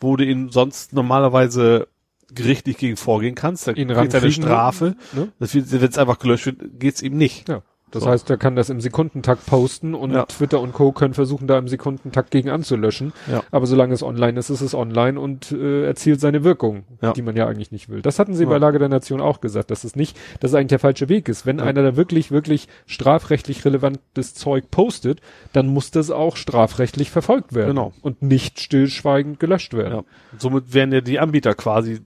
wo 0.00 0.16
du 0.16 0.24
ihn 0.24 0.50
sonst 0.50 0.92
normalerweise 0.92 1.88
gerichtlich 2.32 2.78
gegen 2.78 2.96
vorgehen 2.96 3.34
kannst, 3.34 3.66
dann 3.66 3.76
Ihn 3.76 3.88
kriegt 3.88 4.14
er 4.14 4.22
eine 4.22 4.32
Strafe. 4.32 4.96
ne? 5.12 5.32
Das 5.38 5.54
wird, 5.54 5.70
wenn 5.70 5.88
es 5.88 5.98
einfach 5.98 6.18
gelöscht 6.18 6.46
wird, 6.46 6.80
geht's 6.80 7.02
ihm 7.02 7.16
nicht. 7.16 7.48
Ja. 7.48 7.62
Das 7.94 8.02
So. 8.02 8.10
heißt, 8.10 8.28
er 8.28 8.36
kann 8.36 8.56
das 8.56 8.68
im 8.70 8.80
Sekundentakt 8.80 9.46
posten 9.46 9.94
und 9.94 10.12
Ja. 10.12 10.26
Twitter 10.26 10.60
und 10.60 10.72
Co. 10.72 10.92
können 10.92 11.14
versuchen, 11.14 11.46
da 11.46 11.56
im 11.56 11.68
Sekundentakt 11.68 12.30
gegen 12.30 12.50
anzulöschen. 12.50 13.12
Ja. 13.30 13.42
Aber 13.50 13.66
solange 13.66 13.94
es 13.94 14.02
online 14.02 14.38
ist, 14.38 14.50
ist 14.50 14.60
es 14.60 14.74
online 14.74 15.18
und 15.18 15.52
äh, 15.52 15.86
erzielt 15.86 16.20
seine 16.20 16.44
Wirkung, 16.44 16.84
Ja. 17.00 17.12
die 17.12 17.22
man 17.22 17.36
ja 17.36 17.46
eigentlich 17.46 17.72
nicht 17.72 17.88
will. 17.88 18.02
Das 18.02 18.18
hatten 18.18 18.34
sie 18.34 18.44
bei 18.46 18.58
Lage 18.58 18.78
der 18.78 18.88
Nation 18.88 19.20
auch 19.20 19.40
gesagt, 19.40 19.70
dass 19.70 19.84
es 19.84 19.96
nicht, 19.96 20.16
dass 20.40 20.50
es 20.50 20.54
eigentlich 20.54 20.68
der 20.68 20.78
falsche 20.80 21.08
Weg 21.08 21.28
ist. 21.28 21.46
Wenn 21.46 21.60
einer 21.60 21.82
da 21.82 21.96
wirklich, 21.96 22.30
wirklich 22.30 22.68
strafrechtlich 22.86 23.64
relevantes 23.64 24.34
Zeug 24.34 24.70
postet, 24.70 25.20
dann 25.52 25.68
muss 25.68 25.90
das 25.90 26.10
auch 26.10 26.36
strafrechtlich 26.36 27.10
verfolgt 27.10 27.54
werden. 27.54 27.68
Genau. 27.70 27.92
Und 28.02 28.22
nicht 28.22 28.60
stillschweigend 28.60 29.38
gelöscht 29.40 29.72
werden. 29.74 30.04
Somit 30.38 30.74
werden 30.74 30.92
ja 30.92 31.00
die 31.00 31.20
Anbieter 31.20 31.54
quasi, 31.54 32.00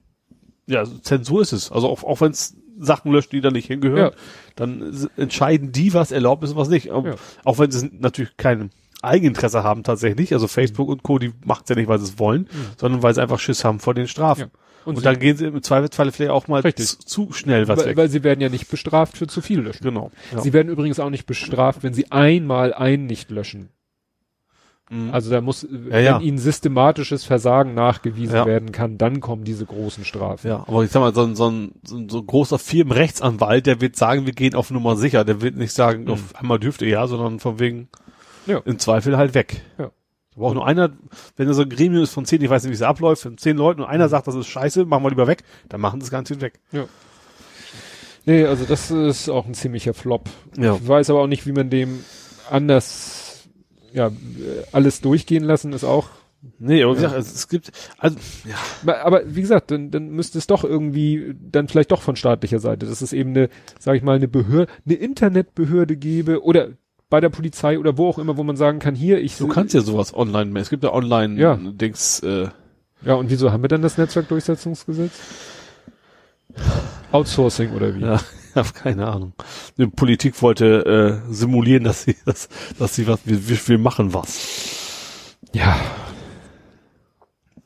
ja, 0.67 0.85
Zensur 1.03 1.41
ist 1.43 1.53
es. 1.53 1.73
Also 1.73 1.89
auch, 1.89 2.05
auch 2.05 2.21
wenn 2.21 2.33
es 2.33 2.55
Sachen 2.79 3.13
löscht, 3.13 3.33
die 3.33 3.41
da 3.41 3.51
nicht 3.51 3.67
hingehören, 3.67 4.13
Ja. 4.13 4.19
dann 4.57 5.09
entscheiden 5.17 5.73
die, 5.73 5.95
was 5.95 6.11
erlaubt 6.13 6.45
ist 6.45 6.51
und 6.53 6.57
was 6.57 6.69
nicht. 6.69 6.87
Ähm, 6.89 7.07
Ja. 7.07 7.15
Auch 7.45 7.59
wenn 7.59 7.71
sie 7.71 7.91
natürlich 7.99 8.37
kein 8.37 8.71
Eigeninteresse 9.03 9.63
haben 9.63 9.83
tatsächlich. 9.85 10.33
Also 10.33 10.49
Facebook 10.49 10.89
und 10.89 11.03
Co., 11.03 11.19
die 11.19 11.33
macht's 11.45 11.71
ja 11.71 11.77
nicht, 11.77 11.89
weil 11.89 11.99
sie 11.99 12.05
es 12.07 12.19
wollen, 12.19 12.49
sondern 12.77 13.03
weil 13.03 13.15
sie 13.15 13.23
einfach 13.23 13.39
Schiss 13.39 13.65
haben 13.65 13.79
vor 13.81 13.95
den 13.95 14.09
Strafen. 14.09 14.41
Ja. 14.41 14.47
Und, 14.85 14.97
sie- 14.97 15.03
dann 15.05 15.19
gehen 15.19 15.37
sie 15.37 15.45
im 15.47 15.63
Zweifelsfall 15.63 16.11
vielleicht 16.13 16.31
auch 16.33 16.49
mal 16.49 16.63
zu, 16.75 16.99
zu 16.99 17.33
schnell 17.33 17.69
was 17.69 17.81
weil, 17.81 17.87
weg. 17.87 17.97
weil 17.97 18.09
sie 18.09 18.25
werden 18.25 18.41
ja 18.41 18.49
nicht 18.49 18.69
bestraft 18.71 19.19
für 19.19 19.27
zu 19.27 19.41
viel 19.43 19.61
löschen. 19.61 19.83
genau. 19.85 20.11
Ja. 20.33 20.41
Sie 20.41 20.53
werden 20.53 20.69
übrigens 20.71 20.99
auch 20.99 21.11
nicht 21.11 21.27
bestraft, 21.27 21.83
wenn 21.83 21.93
sie 21.95 22.11
einmal 22.11 22.73
ein 22.73 23.05
nicht 23.07 23.31
löschen. 23.31 23.69
Mhm. 24.91 25.11
Also 25.13 25.31
da 25.31 25.41
muss, 25.41 25.67
wenn 25.71 26.05
ja. 26.05 26.19
ihnen 26.19 26.39
systematisches 26.39 27.25
Versagen 27.25 27.75
nachgewiesen 27.75 28.35
Ja. 28.37 28.47
werden 28.47 28.73
kann, 28.73 28.99
dann 28.99 29.21
kommen 29.21 29.45
diese 29.45 29.67
großen 29.67 30.05
Strafen. 30.05 30.49
Ja, 30.49 30.65
aber 30.67 30.83
ich 30.85 30.91
sag 30.91 31.01
mal, 31.01 31.15
so 31.15 31.23
ein, 31.25 31.37
so 31.37 31.49
ein, 31.51 31.73
so 31.85 31.97
ein, 31.97 32.09
so 32.09 32.19
ein 32.21 32.27
großer 32.27 32.59
Firmenrechtsanwalt, 32.59 33.67
der 33.67 33.81
wird 33.81 33.97
sagen, 33.97 34.27
wir 34.27 34.33
gehen 34.33 34.55
auf 34.55 34.71
Nummer 34.71 34.97
sicher. 34.97 35.25
Der 35.25 35.41
wird 35.43 35.57
nicht 35.57 35.73
sagen, 35.73 36.05
Mhm. 36.05 36.11
auf 36.11 36.21
einmal 36.37 36.59
dürfte 36.59 36.87
ja, 36.87 37.07
sondern 37.07 37.39
von 37.41 37.59
wegen 37.59 37.89
Ja. 38.47 38.59
im 38.65 38.79
Zweifel 38.79 39.17
halt 39.17 39.35
weg. 39.35 39.63
Ja. 39.79 39.91
Da 40.35 40.41
braucht 40.41 40.55
nur 40.55 40.67
einer, 40.67 40.91
wenn 41.37 41.53
so 41.53 41.63
ein 41.63 41.69
Gremium 41.69 42.03
ist 42.05 42.13
von 42.15 42.25
zehn, 42.25 42.41
ich 42.41 42.49
weiß 42.49 42.63
nicht, 42.63 42.71
wie 42.71 42.75
es 42.77 42.83
abläuft, 42.83 43.23
von 43.23 43.37
zehn 43.39 43.57
Leuten 43.57 43.81
und 43.83 43.89
einer 43.89 44.09
sagt, 44.09 44.27
das 44.29 44.37
ist 44.37 44.47
scheiße, 44.47 44.85
machen 44.85 45.03
wir 45.05 45.11
lieber 45.11 45.27
weg, 45.27 45.43
dann 45.69 45.81
machen 45.81 45.99
das 46.01 46.11
Ganze 46.11 46.41
weg. 46.41 46.61
Nee, 48.25 48.45
also 48.45 48.65
das 48.65 48.91
ist 48.91 49.29
auch 49.29 49.47
ein 49.47 49.55
ziemlicher 49.55 49.95
Flop. 49.95 50.29
Ja. 50.57 50.77
Ich 50.77 50.87
weiß 50.87 51.11
aber 51.11 51.21
auch 51.23 51.27
nicht, 51.27 51.47
wie 51.47 51.53
man 51.53 51.71
dem 51.71 52.05
anders, 52.51 53.18
ja, 53.99 54.11
alles 54.73 55.01
durchgehen 55.03 55.45
lassen 55.45 55.73
ist 55.75 55.85
auch. 55.85 56.09
Nee, 56.61 56.85
aber 56.85 56.93
wie 56.97 57.01
gesagt, 57.03 57.19
es, 57.19 57.35
es 57.35 57.49
gibt, 57.49 57.73
also, 57.99 58.17
ja, 58.87 58.95
Aber- 59.05 59.23
wie 59.35 59.41
gesagt, 59.41 59.73
dann, 59.73 59.91
dann 59.91 60.11
müsste 60.11 60.39
es 60.39 60.47
doch 60.47 60.63
irgendwie, 60.63 61.35
dann 61.41 61.67
vielleicht 61.67 61.91
doch 61.91 62.01
von 62.01 62.15
staatlicher 62.15 62.61
Seite, 62.61 62.87
dass 62.87 63.03
es 63.03 63.13
eben 63.13 63.31
eine, 63.31 63.49
sag 63.81 63.97
ich 63.97 64.03
mal, 64.05 64.15
eine 64.17 64.29
Behörde, 64.29 64.71
eine 64.87 64.95
Internetbehörde 64.95 65.97
gebe 65.97 66.45
oder 66.45 66.69
bei 67.11 67.21
der 67.21 67.31
Polizei 67.31 67.77
oder 67.79 67.99
wo 67.99 68.09
auch 68.09 68.19
immer, 68.19 68.37
wo 68.37 68.45
man 68.45 68.57
sagen 68.57 68.79
kann, 68.79 68.95
hier, 68.95 69.19
ich 69.21 69.37
du 69.37 69.49
kannst 69.49 69.75
ja 69.75 69.81
sowas 69.81 70.15
online, 70.15 70.59
es 70.61 70.71
gibt 70.71 70.85
ja 70.85 70.93
online 70.93 71.41
Ja. 71.41 71.57
Dings, 71.57 72.21
äh, 72.21 72.49
Ja, 73.05 73.15
und 73.15 73.31
wieso 73.31 73.51
haben 73.51 73.63
wir 73.65 73.69
dann 73.69 73.83
das 73.83 73.99
Netzwerkdurchsetzungsgesetz? 73.99 75.13
Outsourcing 77.13 77.73
oder 77.73 77.95
wie? 77.95 78.01
Ja, 78.01 78.21
habe 78.59 78.73
keine 78.73 79.07
Ahnung. 79.07 79.33
Die 79.77 79.87
Politik 79.87 80.41
wollte 80.43 81.21
äh, 81.29 81.33
simulieren, 81.33 81.85
dass 81.85 82.03
sie 82.03 82.17
dass, 82.25 82.49
dass 82.79 82.95
sie 82.95 83.07
was 83.07 83.21
wir, 83.25 83.69
wir, 83.69 83.79
machen 83.79 84.15
was. 84.15 85.37
Ja. 85.53 85.77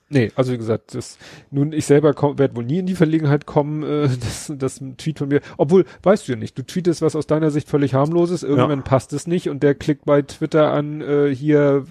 Nee, 0.09 0.31
also 0.37 0.53
wie 0.53 0.59
gesagt, 0.59 0.95
das, 0.95 1.17
nun, 1.51 1.73
ich 1.73 1.87
selber 1.87 2.15
werde 2.39 2.55
wohl 2.55 2.65
nie 2.65 2.81
in 2.81 2.87
die 2.87 2.95
Verlegenheit 2.95 3.47
kommen, 3.47 3.83
äh, 3.83 4.09
dass, 4.21 4.53
dass 4.55 4.81
ein 4.81 4.99
Tweet 4.99 5.19
von 5.19 5.29
mir, 5.29 5.41
obwohl, 5.57 5.87
weißt 6.03 6.29
du 6.29 6.33
ja 6.33 6.39
nicht, 6.39 6.57
du 6.59 6.63
tweetest 6.63 7.01
was 7.01 7.17
aus 7.17 7.27
deiner 7.27 7.51
Sicht 7.51 7.69
völlig 7.69 7.95
harmloses, 7.95 8.43
irgendwann 8.43 8.85
passt 8.85 9.15
es 9.15 9.27
nicht 9.27 9.49
und 9.49 9.63
der 9.63 9.75
klickt 9.75 10.05
bei 10.05 10.21
Twitter 10.21 10.71
an, 10.71 11.01
äh, 11.01 11.35
hier, 11.35 11.87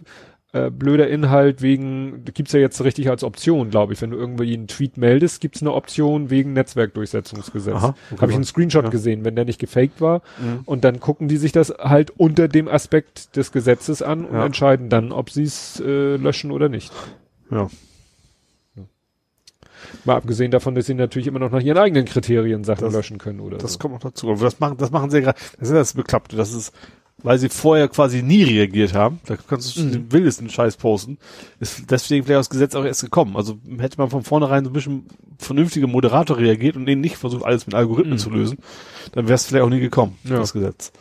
äh, 0.54 0.70
blöder 0.70 1.08
Inhalt 1.08 1.62
wegen, 1.62 2.26
gibt's 2.26 2.52
ja 2.52 2.60
jetzt 2.60 2.84
richtig 2.84 3.10
als 3.10 3.24
Option, 3.24 3.70
glaube 3.70 3.94
ich, 3.94 4.02
wenn 4.02 4.10
du 4.10 4.18
irgendwie 4.18 4.54
einen 4.54 4.68
Tweet 4.68 4.98
meldest, 4.98 5.40
gibt's 5.40 5.62
eine 5.62 5.72
Option 5.74 6.30
wegen 6.30 6.52
Netzwerkdurchsetzungsgesetz. 6.54 7.74
Aha, 7.76 7.96
okay. 8.12 8.22
Habe 8.22 8.32
ich 8.32 8.36
einen 8.36 8.44
Screenshot 8.44 8.84
Ja. 8.84 8.90
gesehen, 8.90 9.24
wenn 9.24 9.36
der 9.36 9.46
nicht 9.46 9.60
gefaked 9.60 10.02
war. 10.02 10.22
Mhm. 10.40 10.62
Und 10.66 10.84
dann 10.84 11.00
gucken 11.00 11.28
die 11.30 11.38
sich 11.38 11.54
das 11.54 11.70
halt 11.80 12.12
unter 12.12 12.50
dem 12.50 12.68
Aspekt 12.68 13.36
des 13.38 13.52
Gesetzes 13.54 14.02
an 14.02 14.26
und 14.26 14.34
Ja. 14.36 14.46
entscheiden 14.46 14.90
dann, 14.90 15.12
ob 15.14 15.30
sie 15.30 15.44
es 15.44 15.80
äh, 15.80 16.18
löschen 16.18 16.52
oder 16.52 16.68
nicht. 16.68 16.92
Ja. 17.50 17.70
Mal 20.06 20.16
abgesehen 20.16 20.52
davon, 20.52 20.76
dass 20.76 20.86
sie 20.86 20.94
natürlich 20.94 21.28
immer 21.28 21.40
noch 21.40 21.52
nach 21.52 21.62
ihren 21.62 21.78
eigenen 21.78 22.06
Kriterien 22.06 22.64
Sachen 22.64 22.84
Das- 22.86 22.94
löschen 22.94 23.18
können 23.18 23.40
oder 23.40 23.58
Das 23.58 23.74
so. 23.74 23.80
kommt 23.80 23.94
noch 23.96 24.02
dazu. 24.02 24.30
Aber 24.30 24.40
das 24.44 24.60
machen, 24.60 24.78
das 24.78 24.92
machen 24.92 25.10
sie 25.10 25.18
ja 25.18 25.24
gerade. 25.24 25.40
Das 25.60 25.70
ist 25.70 25.76
das 25.76 25.94
Beklappte. 25.94 26.36
Das 26.36 26.54
ist, 26.54 26.72
weil 27.24 27.38
sie 27.38 27.50
vorher 27.50 27.88
quasi 27.88 28.22
nie 28.24 28.44
reagiert 28.44 28.94
haben. 28.94 29.20
Da 29.26 29.36
kannst 29.38 29.76
du 29.78 29.82
Mhm. 29.84 29.92
den 29.92 30.12
wildesten 30.12 30.50
Scheiß 30.50 30.78
posten. 30.78 31.18
Ist 31.60 31.90
deswegen 31.92 32.26
vielleicht 32.26 32.40
das 32.40 32.50
Gesetz 32.50 32.76
auch 32.76 32.84
erst 32.86 33.02
gekommen. 33.04 33.36
Also 33.36 33.58
hätte 33.80 33.98
man 33.98 34.10
von 34.10 34.24
vornherein 34.24 34.64
so 34.64 34.70
ein 34.70 34.74
bisschen 34.74 35.06
vernünftiger 35.38 35.88
Moderator 35.88 36.38
reagiert 36.38 36.76
und 36.76 36.86
den 36.86 37.02
nicht 37.02 37.18
versucht, 37.18 37.44
alles 37.46 37.66
mit 37.68 37.76
Algorithmen 37.76 38.14
Mhm. 38.16 38.20
zu 38.20 38.30
lösen, 38.30 38.58
dann 39.14 39.26
wäre 39.26 39.36
es 39.36 39.46
vielleicht 39.46 39.64
auch 39.66 39.70
nie 39.70 39.80
gekommen, 39.80 40.18
Ja. 40.24 40.38
das 40.38 40.54
Gesetz. 40.54 40.92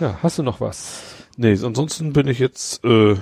Ja, 0.00 0.18
hast 0.22 0.38
du 0.38 0.42
noch 0.42 0.60
was? 0.60 1.02
Nee, 1.36 1.52
ansonsten 1.62 2.12
bin 2.12 2.28
ich 2.28 2.38
jetzt 2.38 2.82
äh, 2.84 3.16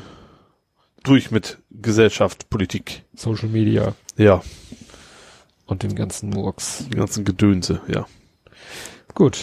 durch 1.03 1.31
mit 1.31 1.59
Gesellschaft, 1.71 2.49
Politik. 2.51 3.03
Social 3.15 3.49
Media 3.49 3.95
Ja, 4.17 4.43
und 5.67 5.83
dem 5.83 5.95
ganzen 5.95 6.31
Murks. 6.31 6.85
die 6.91 6.97
ganzen 6.97 7.25
Gedönse, 7.25 7.81
ja. 7.89 8.07
Gut. 9.15 9.39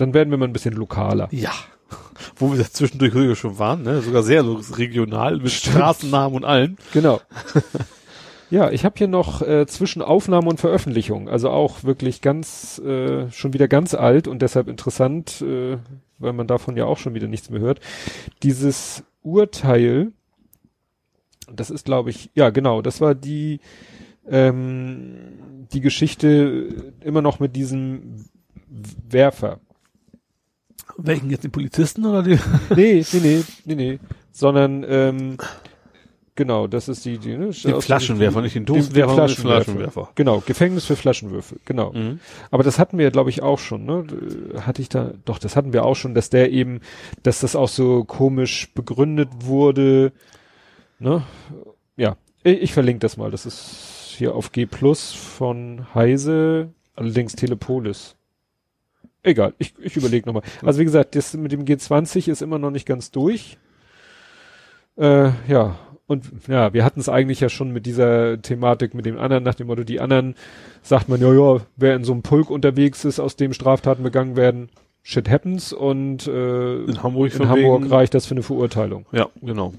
Dann 0.00 0.14
werden 0.14 0.30
wir 0.30 0.38
mal 0.38 0.46
ein 0.46 0.52
bisschen 0.54 0.74
lokaler. 0.74 1.28
Ja. 1.30 1.52
Wo 2.36 2.56
wir 2.56 2.64
zwischendurch 2.64 3.38
schon 3.38 3.58
waren, 3.58 3.82
ne? 3.82 4.00
sogar 4.00 4.22
sehr 4.22 4.44
regional, 4.76 5.36
mit 5.38 5.50
Straßennamen 5.50 6.36
und 6.36 6.44
allem. 6.44 6.76
Genau. 6.94 7.20
ja, 8.50 8.70
ich 8.70 8.86
habe 8.86 8.94
hier 8.96 9.08
noch 9.08 9.42
äh, 9.42 9.66
zwischen 9.66 10.00
Aufnahme 10.00 10.48
und 10.48 10.58
Veröffentlichung, 10.58 11.28
also 11.28 11.50
auch 11.50 11.84
wirklich 11.84 12.22
ganz, 12.22 12.78
äh, 12.78 13.30
schon 13.30 13.52
wieder 13.52 13.68
ganz 13.68 13.92
alt 13.92 14.26
und 14.26 14.40
deshalb 14.40 14.68
interessant, 14.68 15.42
äh, 15.42 15.76
weil 16.18 16.32
man 16.32 16.46
davon 16.46 16.78
ja 16.78 16.86
auch 16.86 16.98
schon 16.98 17.14
wieder 17.14 17.28
nichts 17.28 17.50
mehr 17.50 17.60
hört. 17.60 17.80
Dieses 18.42 19.04
Urteil, 19.22 20.12
das 21.52 21.68
ist, 21.68 21.84
glaube 21.84 22.08
ich, 22.08 22.30
ja 22.34 22.48
genau, 22.48 22.80
das 22.80 23.02
war 23.02 23.14
die 23.14 23.60
ähm, 24.26 25.66
die 25.72 25.80
Geschichte 25.80 26.94
immer 27.02 27.20
noch 27.20 27.38
mit 27.38 27.54
diesem 27.54 28.24
Werfer. 29.08 29.60
Welchen 31.06 31.30
jetzt, 31.30 31.44
die 31.44 31.48
Polizisten 31.48 32.04
oder 32.06 32.22
die? 32.22 32.38
Nee, 32.74 33.04
nee, 33.12 33.20
nee, 33.20 33.44
nee, 33.64 33.74
nee. 33.74 33.98
Sondern, 34.32 34.84
ähm, 34.88 35.38
genau, 36.34 36.66
das 36.66 36.88
ist 36.88 37.04
die, 37.04 37.18
die, 37.18 37.36
ne? 37.36 37.50
Den 37.50 37.80
Flaschenwerfer, 37.80 38.40
nicht 38.42 38.54
den 38.54 38.64
Dosenwerfer, 38.64 39.14
den 39.14 39.16
den 39.16 39.26
Flaschenwerfer. 39.26 39.64
Flaschenwerfer. 39.64 40.08
Genau, 40.14 40.42
Gefängnis 40.44 40.84
für 40.84 40.96
Flaschenwürfe, 40.96 41.56
genau. 41.64 41.92
Mhm. 41.92 42.20
Aber 42.50 42.62
das 42.62 42.78
hatten 42.78 42.98
wir, 42.98 43.10
glaube 43.10 43.30
ich, 43.30 43.42
auch 43.42 43.58
schon, 43.58 43.84
ne? 43.84 44.04
Hatte 44.60 44.82
ich 44.82 44.88
da, 44.88 45.12
doch, 45.24 45.38
das 45.38 45.56
hatten 45.56 45.72
wir 45.72 45.84
auch 45.84 45.96
schon, 45.96 46.14
dass 46.14 46.30
der 46.30 46.50
eben, 46.52 46.80
dass 47.22 47.40
das 47.40 47.56
auch 47.56 47.68
so 47.68 48.04
komisch 48.04 48.72
begründet 48.74 49.28
wurde, 49.40 50.12
ne? 50.98 51.22
Ja, 51.96 52.16
ich, 52.42 52.62
ich 52.62 52.72
verlinke 52.72 53.00
das 53.00 53.16
mal, 53.16 53.30
das 53.30 53.46
ist 53.46 54.14
hier 54.16 54.34
auf 54.34 54.52
G 54.52 54.66
Plus 54.66 55.12
von 55.12 55.86
Heise, 55.94 56.70
allerdings 56.94 57.34
Telepolis. 57.34 58.16
Egal, 59.22 59.54
ich, 59.58 59.74
ich 59.80 59.96
überlege 59.96 60.26
nochmal. 60.26 60.42
Also 60.64 60.80
wie 60.80 60.84
gesagt, 60.84 61.14
das 61.14 61.34
mit 61.34 61.52
dem 61.52 61.64
G20 61.64 62.30
ist 62.30 62.40
immer 62.42 62.58
noch 62.58 62.70
nicht 62.70 62.86
ganz 62.86 63.10
durch. 63.10 63.58
Äh, 64.96 65.30
ja, 65.48 65.78
und 66.06 66.24
ja, 66.48 66.72
wir 66.72 66.84
hatten 66.84 67.00
es 67.00 67.08
eigentlich 67.08 67.40
ja 67.40 67.48
schon 67.48 67.70
mit 67.70 67.86
dieser 67.86 68.40
Thematik 68.42 68.94
mit 68.94 69.06
dem 69.06 69.18
anderen, 69.18 69.44
nach 69.44 69.54
dem 69.54 69.68
Motto, 69.68 69.84
die 69.84 70.00
anderen 70.00 70.34
sagt 70.82 71.08
man, 71.08 71.20
ja, 71.20 71.32
ja, 71.32 71.60
wer 71.76 71.94
in 71.94 72.04
so 72.04 72.12
einem 72.12 72.22
Pulk 72.22 72.50
unterwegs 72.50 73.04
ist, 73.04 73.20
aus 73.20 73.36
dem 73.36 73.52
Straftaten 73.52 74.02
begangen 74.02 74.36
werden, 74.36 74.70
shit 75.02 75.28
happens 75.30 75.72
und 75.72 76.26
äh, 76.26 76.82
In 76.84 77.02
Hamburg 77.02 77.34
in 77.34 77.48
Hamburg 77.48 77.82
wegen- 77.82 77.92
reicht 77.92 78.14
das 78.14 78.26
für 78.26 78.32
eine 78.34 78.42
Verurteilung. 78.42 79.06
Ja, 79.12 79.28
genau. 79.40 79.72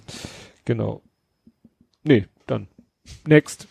Genau. 0.66 1.02
Nee, 2.04 2.26
dann. 2.48 2.68
Next. 3.28 3.68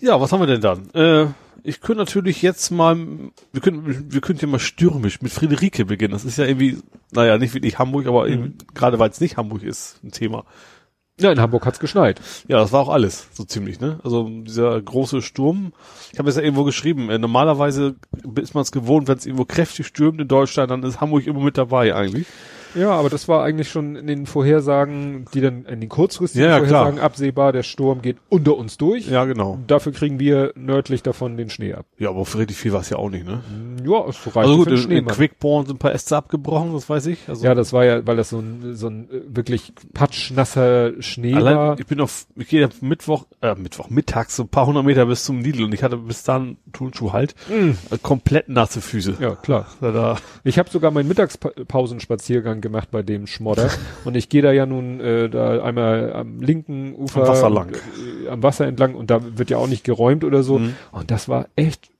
Ja, 0.00 0.20
was 0.20 0.32
haben 0.32 0.40
wir 0.40 0.46
denn 0.46 0.60
dann? 0.60 0.90
Äh, 0.94 1.26
ich 1.64 1.80
könnte 1.80 2.00
natürlich 2.00 2.42
jetzt 2.42 2.70
mal, 2.70 2.96
wir 3.52 3.60
können, 3.60 4.12
wir 4.12 4.20
könnten 4.20 4.44
ja 4.44 4.50
mal 4.50 4.58
stürmisch 4.58 5.22
mit 5.22 5.32
Friederike 5.32 5.84
beginnen. 5.84 6.12
Das 6.12 6.24
ist 6.24 6.38
ja 6.38 6.44
irgendwie, 6.44 6.78
naja, 7.12 7.38
nicht 7.38 7.54
wirklich 7.54 7.78
Hamburg, 7.78 8.06
aber 8.06 8.28
eben, 8.28 8.58
gerade 8.74 8.98
weil 8.98 9.10
es 9.10 9.20
nicht 9.20 9.36
Hamburg 9.36 9.62
ist, 9.62 10.02
ein 10.02 10.10
Thema. 10.10 10.44
Ja, 11.20 11.30
in 11.30 11.40
Hamburg 11.40 11.66
hat's 11.66 11.78
geschneit. 11.78 12.20
Ja, 12.48 12.58
das 12.58 12.72
war 12.72 12.80
auch 12.80 12.88
alles, 12.88 13.28
so 13.32 13.44
ziemlich, 13.44 13.80
ne? 13.80 14.00
Also 14.02 14.28
dieser 14.28 14.80
große 14.80 15.22
Sturm, 15.22 15.72
ich 16.12 16.18
habe 16.18 16.28
es 16.30 16.36
ja 16.36 16.42
irgendwo 16.42 16.64
geschrieben, 16.64 17.10
äh, 17.10 17.18
normalerweise 17.18 17.96
ist 18.36 18.54
man 18.54 18.62
es 18.62 18.72
gewohnt, 18.72 19.08
wenn 19.08 19.18
es 19.18 19.26
irgendwo 19.26 19.44
kräftig 19.44 19.86
stürmt 19.86 20.20
in 20.20 20.28
Deutschland, 20.28 20.70
dann 20.70 20.82
ist 20.82 21.00
Hamburg 21.00 21.26
immer 21.26 21.40
mit 21.40 21.58
dabei 21.58 21.94
eigentlich. 21.94 22.26
Ja, 22.74 22.90
aber 22.92 23.10
das 23.10 23.28
war 23.28 23.42
eigentlich 23.44 23.70
schon 23.70 23.96
in 23.96 24.06
den 24.06 24.26
Vorhersagen, 24.26 25.24
die 25.34 25.40
dann 25.40 25.64
in 25.66 25.80
den 25.80 25.88
kurzfristigen 25.88 26.44
Ja, 26.48 26.50
ja, 26.52 26.58
klar. 26.58 26.68
Vorhersagen 26.84 27.00
absehbar, 27.00 27.52
der 27.52 27.62
Sturm 27.62 28.02
geht 28.02 28.16
unter 28.28 28.56
uns 28.56 28.78
durch. 28.78 29.08
Ja, 29.08 29.24
genau. 29.24 29.58
Dafür 29.66 29.92
kriegen 29.92 30.18
wir 30.18 30.52
nördlich 30.56 31.02
davon 31.02 31.36
den 31.36 31.50
Schnee 31.50 31.74
ab. 31.74 31.86
Ja, 31.98 32.10
aber 32.10 32.20
richtig 32.36 32.56
viel 32.56 32.72
war 32.72 32.80
es 32.80 32.90
ja 32.90 32.96
auch 32.96 33.10
nicht, 33.10 33.26
ne? 33.26 33.40
Ja, 33.84 34.06
es 34.08 34.24
reicht 34.26 34.36
Also 34.36 34.56
gut, 34.56 34.68
für 34.68 34.74
den 34.76 34.90
in, 34.90 34.98
in. 34.98 35.06
Quickborn 35.06 35.66
sind 35.66 35.76
ein 35.76 35.78
paar 35.78 35.92
Äste 35.94 36.16
abgebrochen, 36.16 36.72
das 36.72 36.88
weiß 36.88 37.06
ich. 37.06 37.28
Also 37.28 37.44
Ja, 37.44 37.54
das 37.54 37.72
war 37.72 37.84
ja, 37.84 38.06
weil 38.06 38.16
das 38.16 38.30
so 38.30 38.38
ein, 38.38 38.74
so 38.74 38.88
ein 38.88 39.08
äh, 39.10 39.20
wirklich 39.36 39.72
patschnasser 39.94 41.02
Schnee 41.02 41.34
Allein, 41.34 41.56
war. 41.56 41.80
ich 41.80 41.86
bin 41.86 42.00
auf, 42.00 42.26
ich 42.36 42.48
gehe 42.48 42.64
am 42.64 42.70
Mittwoch, 42.80 43.26
äh, 43.40 43.54
Mittwoch, 43.54 43.90
mittags 43.90 44.36
so 44.36 44.44
ein 44.44 44.48
paar 44.48 44.66
hundert 44.66 44.84
Meter 44.84 45.06
bis 45.06 45.24
zum 45.24 45.40
Lidl 45.42 45.64
und 45.64 45.74
ich 45.74 45.82
hatte 45.82 45.96
bis 45.96 46.22
dann 46.24 46.56
Turnschuh 46.72 47.12
halt, 47.12 47.34
äh, 47.50 47.98
komplett 48.02 48.48
nasse 48.48 48.80
Füße. 48.80 49.16
Ja, 49.20 49.34
klar. 49.34 49.66
Da, 49.80 49.90
da, 49.90 50.16
Ich 50.44 50.58
habe 50.58 50.70
sogar 50.70 50.90
meinen 50.90 51.08
Mittagspausenspaziergang 51.08 52.60
gemacht 52.62 52.90
bei 52.90 53.02
dem 53.02 53.26
Schmodder 53.26 53.68
und 54.06 54.16
ich 54.16 54.30
gehe 54.30 54.40
da 54.40 54.50
ja 54.52 54.64
nun 54.64 55.00
äh, 55.00 55.28
da 55.28 55.62
einmal 55.62 56.12
am 56.14 56.40
linken 56.40 56.94
Ufer 56.94 57.22
Am 57.22 57.28
Wasser 57.28 57.50
lang. 57.50 57.72
äh, 58.24 58.28
am 58.30 58.42
Wasser 58.42 58.66
entlang 58.66 58.94
und 58.94 59.10
da 59.10 59.36
wird 59.36 59.50
ja 59.50 59.58
auch 59.58 59.68
nicht 59.68 59.84
geräumt 59.84 60.24
oder 60.24 60.42
so 60.42 60.58
Mhm. 60.58 60.74
und 60.92 61.10
das 61.10 61.28
war 61.28 61.48
echt 61.56 61.90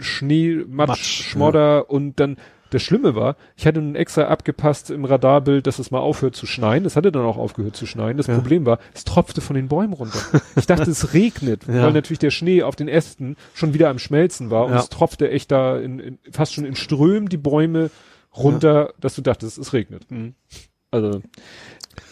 Schnee, 0.00 0.64
Matsch, 0.68 0.88
Matsch, 0.88 1.22
Schmodder 1.24 1.90
und 1.90 2.20
dann 2.20 2.36
das 2.70 2.82
Schlimme 2.82 3.14
war, 3.14 3.36
ich 3.56 3.66
hatte 3.68 3.80
nun 3.80 3.94
extra 3.94 4.22
abgepasst 4.24 4.90
im 4.90 5.04
Radarbild, 5.04 5.64
dass 5.66 5.78
es 5.78 5.92
mal 5.92 6.00
aufhört 6.00 6.34
zu 6.34 6.44
schneien. 6.46 6.84
Es 6.84 6.96
hatte 6.96 7.12
dann 7.12 7.22
auch 7.24 7.36
aufgehört 7.36 7.76
zu 7.76 7.86
schneien. 7.86 8.16
Das 8.16 8.26
Ja. 8.26 8.34
Problem 8.34 8.66
war, 8.66 8.80
es 8.94 9.04
tropfte 9.04 9.40
von 9.40 9.54
den 9.54 9.68
Bäumen 9.68 9.92
runter. 9.92 10.18
Ich 10.56 10.66
dachte, 10.66 10.90
es 10.90 11.12
regnet, 11.14 11.68
Ja. 11.68 11.84
weil 11.84 11.92
natürlich 11.92 12.18
der 12.18 12.30
Schnee 12.32 12.64
auf 12.64 12.74
den 12.74 12.88
Ästen 12.88 13.36
schon 13.52 13.74
wieder 13.74 13.90
am 13.90 14.00
Schmelzen 14.00 14.50
war 14.50 14.64
und 14.64 14.72
Ja. 14.72 14.78
es 14.80 14.88
tropfte 14.88 15.30
echt 15.30 15.52
da 15.52 15.78
in, 15.78 16.00
in, 16.00 16.18
fast 16.32 16.54
schon 16.54 16.64
in 16.64 16.74
Strömen 16.74 17.28
die 17.28 17.36
Bäume 17.36 17.90
runter, 18.36 18.92
dass 19.00 19.14
du 19.14 19.22
dachtest, 19.22 19.58
es 19.58 19.72
regnet. 19.72 20.10
Mhm. 20.10 20.34
Also 20.90 21.22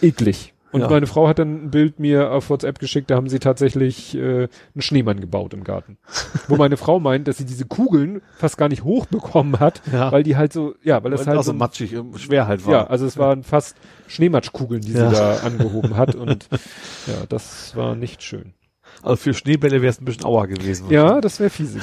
eklig. 0.01 0.55
Und 0.73 0.81
Ja. 0.81 0.89
meine 0.89 1.07
Frau 1.07 1.28
hat 1.28 1.39
dann 1.39 1.66
ein 1.66 1.70
Bild 1.70 2.01
mir 2.01 2.32
auf 2.32 2.49
WhatsApp 2.49 2.78
geschickt, 2.78 3.11
da 3.11 3.16
haben 3.16 3.28
sie 3.28 3.39
tatsächlich 3.40 4.15
äh, 4.16 4.49
einen 4.74 4.81
Schneemann 4.81 5.20
gebaut 5.20 5.53
im 5.53 5.65
Garten. 5.65 5.99
Wo 6.49 6.57
meine 6.57 6.78
Frau 6.78 6.99
meint, 6.99 7.28
dass 7.28 7.36
sie 7.36 7.44
diese 7.44 7.66
Kugeln 7.66 8.23
fast 8.39 8.57
gar 8.57 8.70
nicht 8.70 8.82
hochbekommen 8.82 9.61
hat, 9.61 9.82
Ja. 9.93 10.11
weil 10.11 10.23
die 10.23 10.36
halt 10.36 10.55
so, 10.55 10.74
ja, 10.82 11.05
weil 11.05 11.11
das 11.11 11.20
weil 11.20 11.27
halt 11.28 11.39
auch 11.40 11.43
so 11.44 11.53
matschig, 11.53 11.93
äh, 11.93 12.03
schwer 12.16 12.47
halt 12.47 12.65
war. 12.65 12.73
ja, 12.73 12.86
also 12.86 13.05
es 13.05 13.19
waren 13.19 13.43
fast 13.43 13.77
Schneematschkugeln, 14.09 14.81
die 14.81 14.93
Ja. 14.93 15.11
sie 15.11 15.15
da 15.16 15.36
angehoben 15.40 15.99
hat 15.99 16.15
und 16.15 16.49
ja, 17.07 17.27
das 17.28 17.77
war 17.77 17.94
nicht 17.94 18.23
schön. 18.23 18.55
Also 19.03 19.16
für 19.16 19.35
Schneebälle 19.35 19.83
wäre 19.83 19.91
es 19.91 20.01
ein 20.01 20.05
bisschen 20.05 20.24
Auer 20.24 20.47
gewesen. 20.47 20.87
Ja, 20.91 21.20
das 21.20 21.41
wäre 21.41 21.51
fiese. 21.51 21.81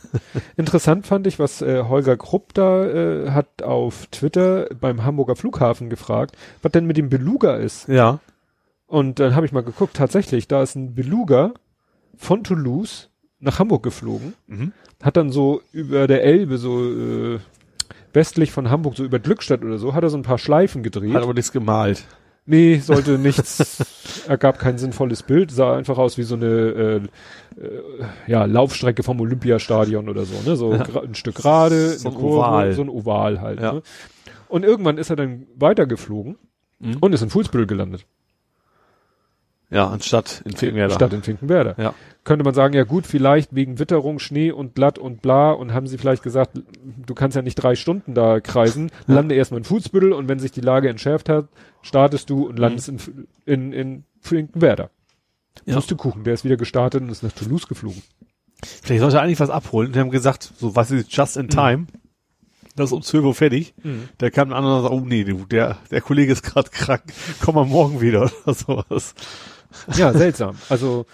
Interessant 0.56 1.06
fand 1.06 1.26
ich, 1.26 1.38
was 1.38 1.62
äh, 1.62 1.84
Holger 1.84 2.16
Krupp 2.16 2.54
da 2.54 2.84
äh, 2.84 3.30
hat 3.30 3.62
auf 3.62 4.06
Twitter 4.08 4.68
beim 4.80 5.04
Hamburger 5.04 5.36
Flughafen 5.36 5.88
gefragt, 5.90 6.36
was 6.62 6.72
denn 6.72 6.86
mit 6.86 6.96
dem 6.96 7.08
Beluga 7.08 7.56
ist. 7.56 7.88
Ja. 7.88 8.20
Und 8.86 9.18
dann 9.18 9.34
habe 9.34 9.46
ich 9.46 9.52
mal 9.52 9.62
geguckt, 9.62 9.96
tatsächlich, 9.96 10.48
da 10.48 10.62
ist 10.62 10.74
ein 10.76 10.94
Beluga 10.94 11.52
von 12.16 12.44
Toulouse 12.44 13.10
nach 13.40 13.58
Hamburg 13.58 13.82
geflogen, 13.82 14.34
Mhm. 14.46 14.72
hat 15.02 15.16
dann 15.16 15.30
so 15.30 15.62
über 15.72 16.06
der 16.06 16.24
Elbe, 16.24 16.58
so 16.58 16.84
äh, 16.90 17.38
westlich 18.12 18.50
von 18.50 18.68
Hamburg, 18.70 18.96
so 18.96 19.04
über 19.04 19.18
Glückstadt 19.20 19.62
oder 19.62 19.78
so, 19.78 19.94
hat 19.94 20.02
er 20.02 20.10
so 20.10 20.16
ein 20.18 20.22
paar 20.22 20.38
Schleifen 20.38 20.82
gedreht. 20.82 21.14
Hat 21.14 21.22
aber 21.22 21.34
nichts 21.34 21.52
gemalt. 21.52 22.04
Nee, 22.50 22.78
sollte 22.78 23.18
nichts, 23.18 24.24
ergab 24.28 24.58
kein 24.58 24.78
sinnvolles 24.78 25.22
Bild, 25.22 25.50
sah 25.50 25.76
einfach 25.76 25.98
aus 25.98 26.16
wie 26.16 26.22
so 26.22 26.34
eine 26.34 26.46
äh, 26.46 26.96
äh, 26.96 27.02
ja, 28.26 28.46
Laufstrecke 28.46 29.02
vom 29.02 29.20
Olympiastadion 29.20 30.08
oder 30.08 30.24
so, 30.24 30.34
ne? 30.48 30.56
So 30.56 30.72
gra- 30.72 31.04
ein 31.04 31.14
Stück 31.14 31.34
gerade, 31.34 31.90
So 31.90 32.08
ein 32.08 32.14
Kurve, 32.14 32.38
Oval. 32.48 32.72
so 32.72 32.82
ein 32.82 32.88
Oval 32.88 33.40
halt. 33.42 33.60
Ja. 33.60 33.72
Ne? 33.74 33.82
Und 34.48 34.64
irgendwann 34.64 34.96
ist 34.96 35.10
er 35.10 35.16
dann 35.16 35.46
weitergeflogen 35.56 36.36
Mhm. 36.80 36.96
und 37.00 37.12
ist 37.12 37.22
in 37.22 37.28
Fußbüttel 37.28 37.66
gelandet, 37.66 38.06
Ja, 39.70 39.88
anstatt 39.88 40.40
in 40.46 40.52
Finkenwerder. 40.56 40.94
statt 40.94 41.12
in 41.12 41.22
Finkenwerder. 41.22 41.74
Ja. 41.76 41.92
Könnte 42.24 42.44
man 42.44 42.54
sagen, 42.54 42.72
ja 42.74 42.84
gut, 42.84 43.06
vielleicht 43.06 43.54
wegen 43.54 43.78
Witterung, 43.78 44.18
Schnee 44.18 44.50
und 44.52 44.74
glatt 44.74 44.98
und 44.98 45.20
bla 45.20 45.50
und 45.50 45.74
haben 45.74 45.86
sie 45.86 45.98
vielleicht 45.98 46.22
gesagt, 46.22 46.52
du 47.06 47.14
kannst 47.14 47.36
ja 47.36 47.42
nicht 47.42 47.56
drei 47.56 47.74
Stunden 47.74 48.14
da 48.14 48.40
kreisen, 48.40 48.90
lande 49.06 49.34
erstmal 49.34 49.58
in 49.58 49.64
Fußbüttel 49.64 50.12
und 50.12 50.28
wenn 50.28 50.38
sich 50.38 50.52
die 50.52 50.60
Lage 50.62 50.88
entschärft 50.88 51.28
hat, 51.28 51.48
startest 51.88 52.30
du 52.30 52.46
und 52.46 52.58
landest 52.58 52.88
in, 52.88 52.98
in, 53.46 53.72
in 53.72 54.04
Finkenwerder. 54.20 54.90
Ja. 55.66 55.74
Pustekuchen, 55.74 56.22
der 56.24 56.34
ist 56.34 56.44
wieder 56.44 56.56
gestartet 56.56 57.02
und 57.02 57.08
ist 57.10 57.22
nach 57.24 57.32
Toulouse 57.32 57.66
geflogen. 57.66 58.02
Vielleicht 58.64 59.00
sollte 59.00 59.16
er 59.16 59.22
eigentlich 59.22 59.40
was 59.40 59.50
abholen. 59.50 59.92
Die 59.92 59.98
haben 59.98 60.10
gesagt, 60.10 60.52
so 60.58 60.76
was 60.76 60.90
ist 60.90 61.12
just 61.14 61.36
in 61.36 61.48
time. 61.48 61.86
Das 62.76 62.90
ist 62.90 62.92
um 62.92 63.02
12 63.02 63.24
Uhr 63.24 63.34
fertig. 63.34 63.74
Der 64.20 64.30
kam 64.30 64.50
ein 64.50 64.52
anderer 64.52 64.76
und 64.76 64.82
sagt, 64.82 64.94
oh 64.94 65.00
nee, 65.00 65.24
der, 65.24 65.78
der 65.90 66.00
Kollege 66.00 66.30
ist 66.32 66.42
gerade 66.44 66.70
krank. 66.70 67.02
Komm 67.40 67.56
mal 67.56 67.64
morgen 67.64 68.00
wieder 68.00 68.30
oder 68.44 68.54
sowas. 68.54 69.14
Ja, 69.96 70.12
seltsam. 70.12 70.56
Also, 70.68 71.06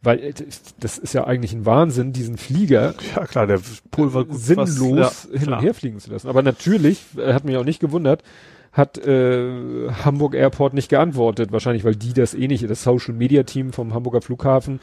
weil 0.00 0.34
das 0.80 0.96
ist 0.98 1.12
ja 1.12 1.24
eigentlich 1.24 1.52
ein 1.52 1.66
Wahnsinn, 1.66 2.12
diesen 2.14 2.38
Flieger 2.38 2.94
Ja 3.14 3.26
klar, 3.26 3.46
der 3.46 3.60
Pulver 3.90 4.24
sinnlos 4.30 4.98
fast- 4.98 5.28
ja, 5.32 5.38
hin 5.38 5.52
und 5.52 5.60
her 5.60 5.74
fliegen 5.74 6.00
zu 6.00 6.10
lassen. 6.10 6.28
Aber 6.28 6.42
natürlich, 6.42 7.02
äh, 7.18 7.34
hat 7.34 7.44
mich 7.44 7.56
auch 7.58 7.64
nicht 7.64 7.78
gewundert, 7.80 8.22
hat 8.72 8.98
äh, 8.98 9.90
Hamburg 10.04 10.34
Airport 10.34 10.72
nicht 10.74 10.88
geantwortet. 10.88 11.52
Wahrscheinlich, 11.52 11.84
weil 11.84 11.94
die 11.94 12.12
das 12.14 12.34
eh 12.34 12.48
nicht, 12.48 12.68
das 12.68 12.82
Social 12.82 13.14
Media 13.14 13.42
Team 13.42 13.72
vom 13.72 13.92
Hamburger 13.94 14.22
Flughafen 14.22 14.80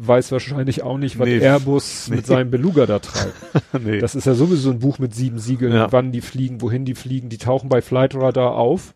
weiß 0.00 0.30
wahrscheinlich 0.32 0.82
auch 0.82 0.96
nicht, 0.96 1.18
was 1.18 1.26
Nee. 1.28 1.40
Airbus 1.40 2.08
mit 2.10 2.20
Nee. 2.20 2.24
seinem 2.26 2.50
Beluga 2.50 2.86
da 2.86 3.00
treibt. 3.00 3.34
nee. 3.84 3.98
Das 3.98 4.14
ist 4.14 4.26
ja 4.26 4.34
sowieso 4.34 4.70
ein 4.70 4.78
Buch 4.78 4.98
mit 4.98 5.14
sieben 5.14 5.38
Siegeln, 5.38 5.72
Ja. 5.72 5.90
wann 5.92 6.12
die 6.12 6.20
fliegen, 6.20 6.60
wohin 6.62 6.84
die 6.84 6.94
fliegen. 6.94 7.28
Die 7.30 7.38
tauchen 7.38 7.68
bei 7.68 7.82
Flightradar 7.82 8.54
auf 8.54 8.94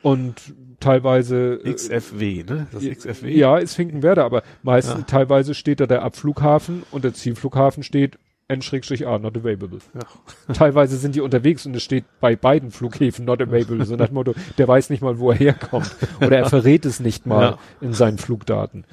und 0.00 0.54
teilweise 0.80 1.60
äh, 1.64 1.72
XFW, 1.74 2.44
ne? 2.44 2.66
Das 2.72 2.82
XFW? 2.84 3.30
ja, 3.36 3.58
ist 3.58 3.74
Finkenwerder, 3.74 4.24
aber 4.24 4.42
meistens 4.62 5.00
Ja. 5.00 5.06
teilweise 5.06 5.54
steht 5.54 5.80
da 5.80 5.86
der 5.86 6.02
Abflughafen 6.02 6.82
und 6.90 7.04
der 7.04 7.14
Zielflughafen 7.14 7.82
steht 7.82 8.18
N-A 8.52 9.18
not 9.18 9.36
available. 9.36 9.78
Ja. 9.94 10.00
Teilweise 10.54 10.96
sind 10.96 11.14
die 11.14 11.20
unterwegs 11.20 11.64
und 11.66 11.74
es 11.74 11.82
steht 11.82 12.04
bei 12.20 12.36
beiden 12.36 12.70
Flughäfen 12.70 13.24
not 13.24 13.40
available, 13.42 13.84
so 13.84 13.96
nach 13.96 14.06
dem 14.08 14.14
Motto, 14.14 14.34
der 14.58 14.68
weiß 14.68 14.90
nicht 14.90 15.02
mal, 15.02 15.18
wo 15.18 15.30
er 15.30 15.36
herkommt. 15.38 15.94
Oder 16.20 16.38
er 16.38 16.48
verrät 16.48 16.84
es 16.84 17.00
nicht 17.00 17.26
mal 17.26 17.42
Ja. 17.42 17.58
in 17.80 17.92
seinen 17.92 18.18
Flugdaten. 18.18 18.84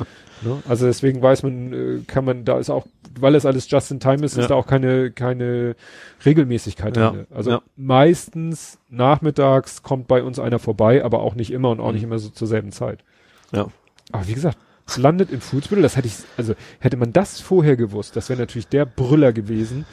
Ne? 0.41 0.63
Also 0.67 0.85
deswegen 0.85 1.21
weiß 1.21 1.43
man, 1.43 1.73
äh, 1.73 1.99
kann 2.07 2.23
man, 2.25 2.45
da 2.45 2.57
ist 2.59 2.69
auch, 2.69 2.87
weil 3.19 3.35
es 3.35 3.45
alles 3.45 3.69
just 3.69 3.91
in 3.91 3.99
time 3.99 4.23
ist, 4.25 4.35
Ja. 4.37 4.43
ist 4.43 4.49
da 4.49 4.55
auch 4.55 4.67
keine, 4.67 5.11
keine 5.11 5.75
Regelmäßigkeit 6.25 6.95
drin. 6.95 7.27
Also 7.29 7.61
meistens 7.75 8.79
nachmittags 8.89 9.83
kommt 9.83 10.07
bei 10.07 10.23
uns 10.23 10.39
einer 10.39 10.59
vorbei, 10.59 11.03
aber 11.03 11.19
auch 11.21 11.35
nicht 11.35 11.51
immer 11.51 11.69
und 11.71 11.79
auch 11.81 11.87
Mhm. 11.89 11.93
nicht 11.95 12.03
immer 12.03 12.19
so 12.19 12.29
zur 12.29 12.47
selben 12.47 12.71
Zeit. 12.71 13.03
Ja. 13.51 13.67
Aber 14.11 14.27
wie 14.27 14.33
gesagt, 14.33 14.57
es 14.57 14.68
landet 14.97 15.31
in 15.31 15.41
Fußbüttel, 15.41 15.81
das 15.81 15.95
hätte 15.97 16.07
ich, 16.07 16.15
also 16.37 16.53
hätte 16.79 16.97
man 16.97 17.13
das 17.13 17.39
vorher 17.39 17.75
gewusst, 17.75 18.15
das 18.15 18.29
wäre 18.29 18.39
natürlich 18.39 18.67
der 18.67 18.85
Brüller 18.85 19.33
gewesen, 19.33 19.85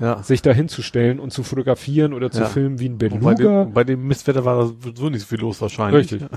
Ja. 0.00 0.22
sich 0.22 0.42
da 0.42 0.52
hinzustellen 0.52 1.20
und 1.20 1.32
zu 1.32 1.42
fotografieren 1.42 2.12
oder 2.14 2.30
zu 2.30 2.40
Ja. 2.40 2.46
filmen 2.48 2.78
wie 2.80 2.88
ein 2.88 2.92
Und 2.92 2.98
bei, 2.98 3.08
Beluga, 3.08 3.64
dem, 3.64 3.72
bei 3.72 3.84
dem 3.84 4.06
Mistwetter 4.06 4.44
war 4.44 4.56
da 4.64 4.72
so 4.96 5.08
nicht 5.10 5.20
so 5.22 5.26
viel 5.26 5.40
los 5.40 5.60
wahrscheinlich. 5.60 6.12
Richtig. 6.12 6.28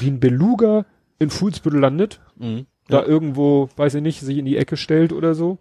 wie 0.00 0.08
ein 0.10 0.20
Beluga 0.20 0.84
in 1.18 1.30
Fußbüttel 1.30 1.80
landet, 1.80 2.20
Mhm. 2.36 2.66
da 2.88 3.00
Ja. 3.00 3.06
irgendwo, 3.06 3.68
weiß 3.76 3.94
ich 3.94 4.02
nicht, 4.02 4.20
sich 4.20 4.38
in 4.38 4.44
die 4.44 4.56
Ecke 4.56 4.76
stellt 4.76 5.12
oder 5.12 5.34
so. 5.34 5.58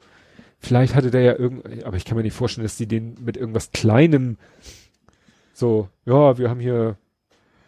Vielleicht 0.59 0.95
hatte 0.95 1.11
der 1.11 1.21
ja 1.21 1.35
irgend, 1.37 1.83
aber 1.83 1.97
ich 1.97 2.05
kann 2.05 2.15
mir 2.17 2.23
nicht 2.23 2.35
vorstellen, 2.35 2.65
dass 2.65 2.77
die 2.77 2.87
den 2.87 3.15
mit 3.23 3.37
irgendwas 3.37 3.71
Kleinem 3.71 4.37
so, 5.53 5.89
ja, 6.05 6.37
wir 6.37 6.49
haben 6.49 6.59
hier, 6.59 6.97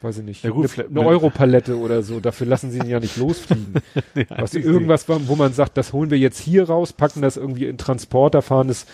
weiß 0.02 0.20
ich 0.20 0.24
nicht, 0.24 0.44
Ja 0.44 0.52
gut, 0.52 0.70
eine, 0.78 0.88
eine 0.90 1.08
Europalette 1.08 1.78
oder 1.78 2.04
so, 2.04 2.20
dafür 2.20 2.48
lassen 2.48 2.72
sie 2.72 2.80
ihn 2.80 2.88
ja 2.88 3.00
nicht 3.00 3.18
losfliegen. 3.18 3.74
Ja, 4.16 4.26
Was 4.38 4.54
irgendwas 4.54 5.08
wo 5.10 5.36
man 5.36 5.54
sagt, 5.54 5.78
das 5.78 5.94
holen 5.94 6.10
wir 6.12 6.18
jetzt 6.20 6.40
hier 6.40 6.68
raus, 6.70 6.94
packen 6.94 7.22
das 7.22 7.38
irgendwie 7.38 7.66
in 7.66 7.78
Transporter, 7.78 8.42
fahren 8.42 8.70
es. 8.70 8.86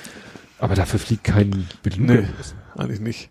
Aber 0.59 0.75
dafür 0.75 0.99
fliegt 0.99 1.23
kein 1.25 1.67
Beluga 1.84 2.13
Nee. 2.13 2.27
Eigentlich 2.77 3.01
nicht. 3.01 3.30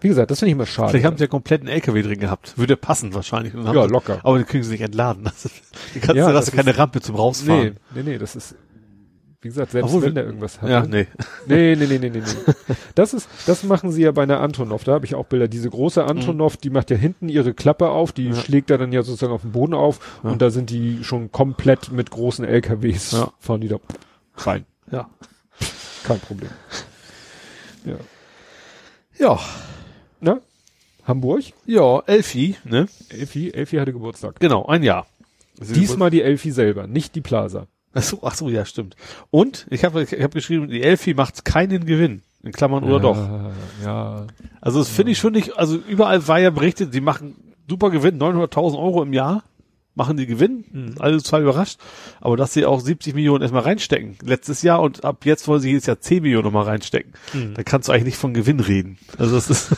Wie 0.00 0.06
gesagt, 0.06 0.30
das 0.30 0.38
finde 0.38 0.50
ich 0.50 0.52
immer 0.52 0.66
schade. 0.66 0.90
Vielleicht 0.90 1.06
haben 1.06 1.16
sie 1.16 1.24
ja 1.24 1.28
komplett 1.28 1.62
einen 1.62 1.70
LKW 1.70 2.02
drin 2.02 2.20
gehabt. 2.20 2.56
Würde 2.56 2.76
passen 2.76 3.14
wahrscheinlich. 3.14 3.52
Und 3.54 3.64
dann 3.64 3.74
Ja, 3.74 3.80
haben 3.82 3.88
sie- 3.88 3.92
locker. 3.94 4.20
Aber 4.22 4.38
den 4.38 4.46
kriegen 4.46 4.62
sie 4.62 4.70
nicht 4.70 4.80
entladen. 4.82 5.24
Ist, 5.44 5.50
die 5.94 5.98
kannst, 5.98 6.14
Ja, 6.16 6.30
da 6.30 6.38
hast 6.38 6.52
du 6.52 6.56
keine 6.56 6.78
Rampe 6.78 7.00
zum 7.00 7.16
nee, 7.16 7.20
Rausfahren. 7.20 7.76
nee, 7.96 8.02
nee, 8.04 8.18
das 8.18 8.36
ist, 8.36 8.54
wie 9.40 9.48
gesagt, 9.48 9.70
selbst 9.70 9.86
Obwohl 9.88 10.02
wenn 10.02 10.14
der 10.16 10.24
irgendwas 10.24 10.60
hat. 10.60 10.68
Ja, 10.68 10.80
ne? 10.82 11.06
nee. 11.46 11.74
Nee, 11.76 11.76
nee, 11.76 11.86
nee, 11.86 11.98
nee, 11.98 12.10
nee, 12.10 12.20
nee. 12.20 12.74
Das 12.96 13.14
ist, 13.14 13.28
das 13.46 13.62
machen 13.62 13.92
sie 13.92 14.02
ja 14.02 14.10
bei 14.10 14.24
einer 14.24 14.40
Antonov. 14.40 14.82
Da 14.84 14.92
habe 14.94 15.06
ich 15.06 15.14
auch 15.14 15.26
Bilder. 15.26 15.46
Diese 15.46 15.70
große 15.70 16.04
Antonov, 16.04 16.56
die 16.56 16.70
macht 16.70 16.90
ja 16.90 16.96
hinten 16.96 17.28
ihre 17.28 17.54
Klappe 17.54 17.90
auf, 17.90 18.10
die 18.12 18.28
Mhm. 18.28 18.34
Ja. 18.34 18.40
schlägt 18.40 18.70
er 18.70 18.78
dann 18.78 18.90
ja 18.92 19.02
sozusagen 19.02 19.32
auf 19.32 19.42
den 19.42 19.52
Boden 19.52 19.74
auf 19.74 20.20
Ja. 20.24 20.30
und 20.30 20.42
da 20.42 20.50
sind 20.50 20.70
die 20.70 21.04
schon 21.04 21.30
komplett 21.30 21.92
mit 21.92 22.10
großen 22.10 22.44
LKWs 22.44 23.12
Ja. 23.12 23.32
fahren 23.38 23.60
die 23.60 23.68
da 23.68 23.76
rein. 24.38 24.66
Ja. 24.90 25.08
Kein 26.04 26.18
Problem. 26.20 26.50
Ja. 27.84 27.96
Ja. 29.18 29.38
Na? 30.20 30.40
Hamburg. 31.04 31.44
Ja, 31.64 32.00
Elfi, 32.06 32.56
ne? 32.64 32.86
Elfi, 33.08 33.50
Elfi 33.50 33.76
hatte 33.76 33.92
Geburtstag. 33.92 34.40
Genau, 34.40 34.66
ein 34.66 34.82
Jahr. 34.82 35.06
Diesmal 35.60 36.10
die 36.10 36.22
Elfi 36.22 36.50
selber, 36.50 36.86
nicht 36.86 37.14
die 37.14 37.20
Plaza. 37.20 37.66
Ach 37.98 38.02
so, 38.02 38.18
ach 38.22 38.34
so, 38.34 38.48
ja, 38.48 38.64
stimmt. 38.64 38.96
Und 39.30 39.66
ich 39.70 39.84
habe 39.84 40.02
ich 40.02 40.12
hab 40.22 40.32
geschrieben, 40.32 40.68
die 40.68 40.82
Elfi 40.82 41.14
macht 41.14 41.44
keinen 41.44 41.84
Gewinn. 41.86 42.22
In 42.44 42.52
Klammern 42.52 42.84
oder 42.84 43.00
doch. 43.00 43.16
Ja. 43.84 44.26
Also 44.60 44.78
das 44.78 44.88
finde 44.88 45.12
ich 45.12 45.18
schon 45.18 45.32
nicht, 45.32 45.56
also 45.58 45.76
überall 45.76 46.26
war 46.28 46.38
ja 46.38 46.50
berichtet, 46.50 46.94
die 46.94 47.00
machen 47.00 47.34
super 47.68 47.90
Gewinn, 47.90 48.18
900.000 48.20 48.78
Euro 48.78 49.02
im 49.02 49.12
Jahr 49.12 49.42
machen 49.96 50.16
die 50.16 50.26
Gewinn, 50.26 50.64
Mhm. 50.70 50.94
alle 51.00 51.16
total 51.20 51.42
überrascht, 51.42 51.80
aber 52.20 52.36
dass 52.36 52.52
sie 52.52 52.64
auch 52.64 52.78
70 52.78 53.16
Millionen 53.16 53.42
erstmal 53.42 53.62
reinstecken, 53.64 54.16
letztes 54.22 54.62
Jahr 54.62 54.80
und 54.80 55.04
ab 55.04 55.24
jetzt 55.26 55.48
wollen 55.48 55.60
sie 55.60 55.70
jedes 55.70 55.86
Jahr 55.86 55.98
10 56.00 56.22
Millionen 56.22 56.44
nochmal 56.44 56.66
reinstecken, 56.66 57.12
Mhm. 57.34 57.54
da 57.54 57.64
kannst 57.64 57.88
du 57.88 57.92
eigentlich 57.92 58.04
nicht 58.04 58.16
von 58.18 58.32
Gewinn 58.32 58.60
reden. 58.60 58.96
Also 59.18 59.34
das 59.34 59.50
ist, 59.50 59.76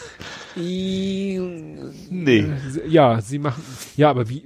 nee. 0.57 2.45
Ja, 2.89 3.21
sie 3.21 3.39
machen, 3.39 3.63
ja, 3.97 4.11
aber 4.11 4.29
wie, 4.29 4.45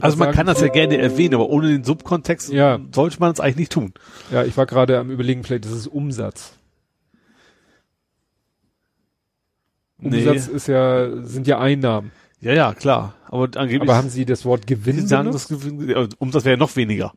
Also 0.00 0.16
man 0.16 0.26
sagen, 0.28 0.32
kann 0.36 0.46
das 0.46 0.60
ja 0.60 0.68
gerne 0.68 0.96
erwähnen, 0.98 1.34
aber 1.34 1.48
ohne 1.48 1.68
den 1.68 1.84
Subkontext 1.84 2.52
Ja. 2.52 2.78
sollte 2.94 3.18
man 3.20 3.32
es 3.32 3.40
eigentlich 3.40 3.56
nicht 3.56 3.72
tun. 3.72 3.92
Ja, 4.32 4.44
ich 4.44 4.56
war 4.56 4.66
gerade 4.66 4.98
am 4.98 5.10
überlegen, 5.10 5.44
vielleicht 5.44 5.64
ist 5.66 5.72
es 5.72 5.86
Umsatz. 5.86 6.54
Umsatz 10.02 10.46
ist 10.48 10.66
ja, 10.68 11.08
sind 11.22 11.46
ja 11.46 11.58
Einnahmen. 11.58 12.12
Ja, 12.40 12.52
ja, 12.52 12.74
klar. 12.74 13.14
Aber 13.28 13.48
angeblich, 13.56 13.82
Aber 13.88 13.96
haben 13.96 14.10
Sie 14.10 14.24
das 14.26 14.44
Wort 14.44 14.66
Gewinn 14.66 15.00
sie 15.00 15.06
sagen, 15.06 15.32
das 15.32 15.48
Gewinn, 15.48 16.08
Umsatz 16.18 16.44
wäre 16.44 16.54
ja 16.56 16.58
noch 16.58 16.76
weniger. 16.76 17.12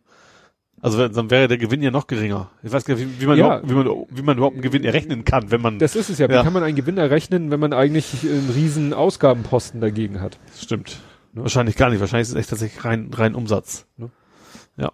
Also 0.81 1.05
dann 1.09 1.29
wäre 1.29 1.49
der 1.49 1.57
Gewinn 1.57 1.81
ja 1.81 1.91
noch 1.91 2.07
geringer. 2.07 2.49
Ich 2.63 2.71
weiß 2.71 2.85
gar 2.85 2.95
nicht, 2.95 3.05
wie, 3.05 3.21
wie 3.21 3.25
man 3.25 3.37
Ja. 3.37 3.59
überhaupt, 3.59 3.69
wie 3.69 3.73
man, 3.73 4.05
wie 4.11 4.21
man 4.21 4.37
überhaupt 4.37 4.53
einen 4.55 4.61
Gewinn 4.61 4.85
errechnen 4.85 5.25
kann, 5.25 5.51
wenn 5.51 5.61
man, 5.61 5.77
Das 5.77 5.97
ist 5.97 6.09
es 6.09 6.19
ja. 6.19 6.29
Wie 6.29 6.33
Ja. 6.33 6.43
kann 6.43 6.53
man 6.53 6.63
einen 6.63 6.75
Gewinn 6.77 6.97
errechnen, 6.97 7.51
wenn 7.51 7.59
man 7.59 7.73
eigentlich 7.73 8.23
einen 8.23 8.49
riesen 8.55 8.93
Ausgabenposten 8.93 9.81
dagegen 9.81 10.21
hat? 10.21 10.37
stimmt. 10.57 10.99
Wahrscheinlich 11.41 11.75
gar 11.75 11.89
nicht. 11.89 11.99
Wahrscheinlich 11.99 12.27
ist 12.27 12.33
es 12.33 12.39
echt 12.39 12.49
tatsächlich 12.49 12.83
rein, 12.85 13.09
rein 13.13 13.35
Umsatz. 13.35 13.85
Ne? 13.97 14.09
Ja. 14.77 14.91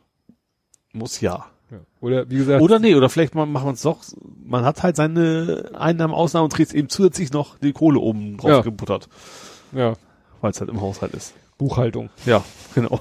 Muss 0.94 1.22
ja. 1.22 1.46
Ja. 1.72 1.80
Oder 2.00 2.30
wie 2.30 2.38
gesagt, 2.38 2.62
Oder 2.62 2.78
nee, 2.80 2.94
oder 2.96 3.10
vielleicht 3.10 3.34
machen 3.34 3.52
wir 3.52 3.72
es 3.74 3.82
doch. 3.82 4.04
Man 4.44 4.64
hat 4.66 4.84
halt 4.84 4.96
seine 4.96 5.72
Einnahmen, 5.74 6.14
Ausnahmen 6.14 6.46
und 6.46 6.54
kriegt 6.54 6.74
eben 6.74 6.90
zusätzlich 6.90 7.34
noch 7.34 7.58
die 7.58 7.74
Kohle 7.74 8.00
oben 8.00 8.38
drauf 8.38 8.50
Ja. 8.50 8.62
gebuttert, 8.62 9.10
ja, 9.72 9.94
weil 10.42 10.52
es 10.52 10.60
halt 10.60 10.70
im 10.70 10.80
Haushalt 10.80 11.14
ist. 11.16 11.34
Buchhaltung. 11.58 12.10
Ja, 12.26 12.44
genau. 12.76 13.00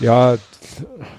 Ja, 0.00 0.38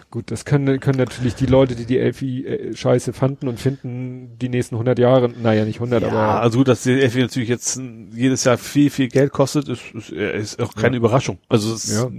gut, 0.10 0.32
das 0.32 0.46
können, 0.46 0.80
können 0.80 0.98
natürlich 0.98 1.36
die 1.36 1.46
Leute, 1.46 1.76
die 1.76 1.86
die 1.86 1.98
Elfi 2.00 2.46
äh, 2.46 2.76
scheiße 2.76 3.14
fanden 3.14 3.48
und 3.48 3.60
finden, 3.60 4.38
die 4.40 4.50
nächsten 4.50 4.76
100 4.76 5.00
Jahre, 5.00 5.30
naja, 5.30 5.66
nicht 5.66 5.78
100, 5.78 6.02
Ja, 6.04 6.10
aber 6.10 6.42
also 6.42 6.60
gut, 6.60 6.68
dass 6.68 6.84
die 6.84 7.00
FI 7.10 7.22
natürlich 7.22 7.50
jetzt 7.50 7.80
jedes 8.14 8.44
Jahr 8.44 8.58
viel, 8.58 8.90
viel 8.90 9.08
Geld 9.08 9.32
kostet, 9.32 9.68
ist, 9.70 9.82
ist, 9.94 10.12
äh, 10.12 10.38
ist 10.40 10.62
auch 10.62 10.76
keine 10.76 10.96
Ja. 10.96 11.00
Überraschung. 11.00 11.38
Also, 11.50 11.74
es, 11.74 11.94
Ja. 11.96 12.10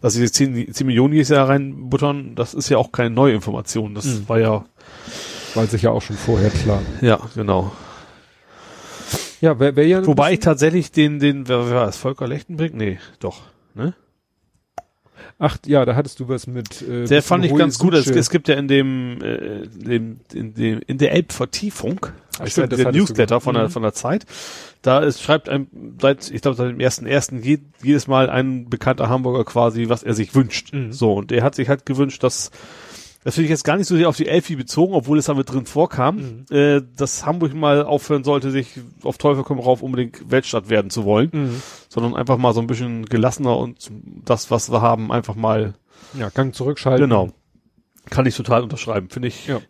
dass 0.00 0.14
sie 0.14 0.22
jetzt 0.22 0.34
10, 0.34 0.72
10 0.72 0.86
Millionen 0.86 1.14
jedes 1.14 1.28
Jahr 1.30 1.48
reinbuttern, 1.48 2.34
das 2.34 2.54
ist 2.54 2.68
ja 2.68 2.78
auch 2.78 2.92
keine 2.92 3.10
neue 3.10 3.34
Information. 3.34 3.94
Das 3.94 4.06
Mhm. 4.06 4.28
war 4.28 4.38
ja, 4.40 4.64
war 5.54 5.66
sich 5.66 5.82
ja 5.82 5.90
auch 5.90 6.02
schon 6.02 6.16
vorher 6.16 6.50
klar. 6.50 6.82
ja, 7.00 7.18
genau. 7.34 7.72
Ja, 9.40 9.58
wer, 9.60 9.76
wer 9.76 9.86
ja 9.86 10.06
Wobei 10.06 10.32
ich 10.32 10.40
tatsächlich 10.40 10.90
den, 10.90 11.18
den, 11.18 11.48
wer, 11.48 11.66
wer 11.68 11.74
war 11.76 11.86
das, 11.86 11.96
Volker 11.98 12.26
Lechtenbrink? 12.26 12.74
Nee, 12.74 12.98
doch, 13.20 13.42
ne? 13.74 13.92
Ach 15.38 15.58
ja, 15.66 15.84
da 15.84 15.96
hattest 15.96 16.20
du 16.20 16.28
was 16.28 16.46
mit. 16.46 16.80
Äh, 16.82 17.06
Der 17.06 17.22
fand 17.22 17.44
ich 17.44 17.54
ganz 17.54 17.78
gut. 17.78 17.92
Es, 17.94 18.06
es 18.06 18.30
gibt 18.30 18.46
ja 18.48 18.54
in 18.54 18.68
dem, 18.68 19.20
äh, 19.22 19.66
dem, 19.66 20.20
in 20.32 20.54
dem, 20.54 20.80
in 20.86 20.98
der 20.98 21.12
Elbvertiefung, 21.12 22.06
Ach, 22.38 22.46
stimmt, 22.46 22.72
der 22.72 22.92
Newsletter 22.92 23.40
von 23.40 23.54
der, 23.54 23.64
Mhm. 23.64 23.70
von 23.70 23.82
der 23.82 23.92
Zeit. 23.92 24.26
Da 24.82 25.00
ist, 25.00 25.20
schreibt 25.22 25.48
ein, 25.48 25.66
seit, 26.00 26.30
ich 26.30 26.40
glaube, 26.42 26.56
seit 26.56 26.70
dem 26.70 26.78
ersten 26.80 27.06
ersten 27.06 27.42
je, 27.42 27.58
jedes 27.82 28.06
Mal 28.06 28.30
ein 28.30 28.68
bekannter 28.70 29.08
Hamburger 29.08 29.44
quasi, 29.44 29.88
was 29.88 30.02
er 30.02 30.14
sich 30.14 30.34
wünscht. 30.34 30.72
Mhm. 30.72 30.92
So, 30.92 31.14
und 31.14 31.32
er 31.32 31.42
hat 31.42 31.54
sich 31.56 31.68
halt 31.68 31.84
gewünscht, 31.84 32.22
dass, 32.22 32.50
das 33.24 33.34
finde 33.34 33.44
ich 33.46 33.50
jetzt 33.50 33.64
gar 33.64 33.76
nicht 33.76 33.86
so 33.88 33.96
sehr 33.96 34.08
auf 34.08 34.16
die 34.16 34.28
Elfi 34.28 34.54
bezogen, 34.56 34.94
obwohl 34.94 35.18
es 35.18 35.24
damit 35.26 35.50
drin 35.50 35.66
vorkam, 35.66 36.16
Mhm. 36.50 36.56
äh, 36.56 36.82
dass 36.96 37.26
Hamburg 37.26 37.54
mal 37.54 37.84
aufhören 37.84 38.22
sollte, 38.24 38.50
sich 38.50 38.68
auf 39.02 39.18
Teufel 39.18 39.42
komm 39.44 39.58
rauf 39.58 39.82
unbedingt 39.82 40.30
Weltstadt 40.30 40.68
werden 40.68 40.90
zu 40.90 41.04
wollen, 41.04 41.30
Mhm. 41.32 41.62
sondern 41.88 42.14
einfach 42.14 42.36
mal 42.38 42.52
so 42.54 42.60
ein 42.60 42.66
bisschen 42.66 43.06
gelassener 43.06 43.56
und 43.56 43.90
das, 44.24 44.50
was 44.50 44.70
wir 44.70 44.82
haben, 44.82 45.10
einfach 45.10 45.34
mal, 45.34 45.74
Ja, 46.18 46.28
Gang 46.28 46.54
zurückschalten. 46.54 47.08
genau. 47.08 47.30
Kann 48.10 48.26
ich 48.26 48.36
total 48.36 48.62
unterschreiben, 48.62 49.08
finde 49.08 49.28
ich. 49.28 49.46
Ja. 49.46 49.60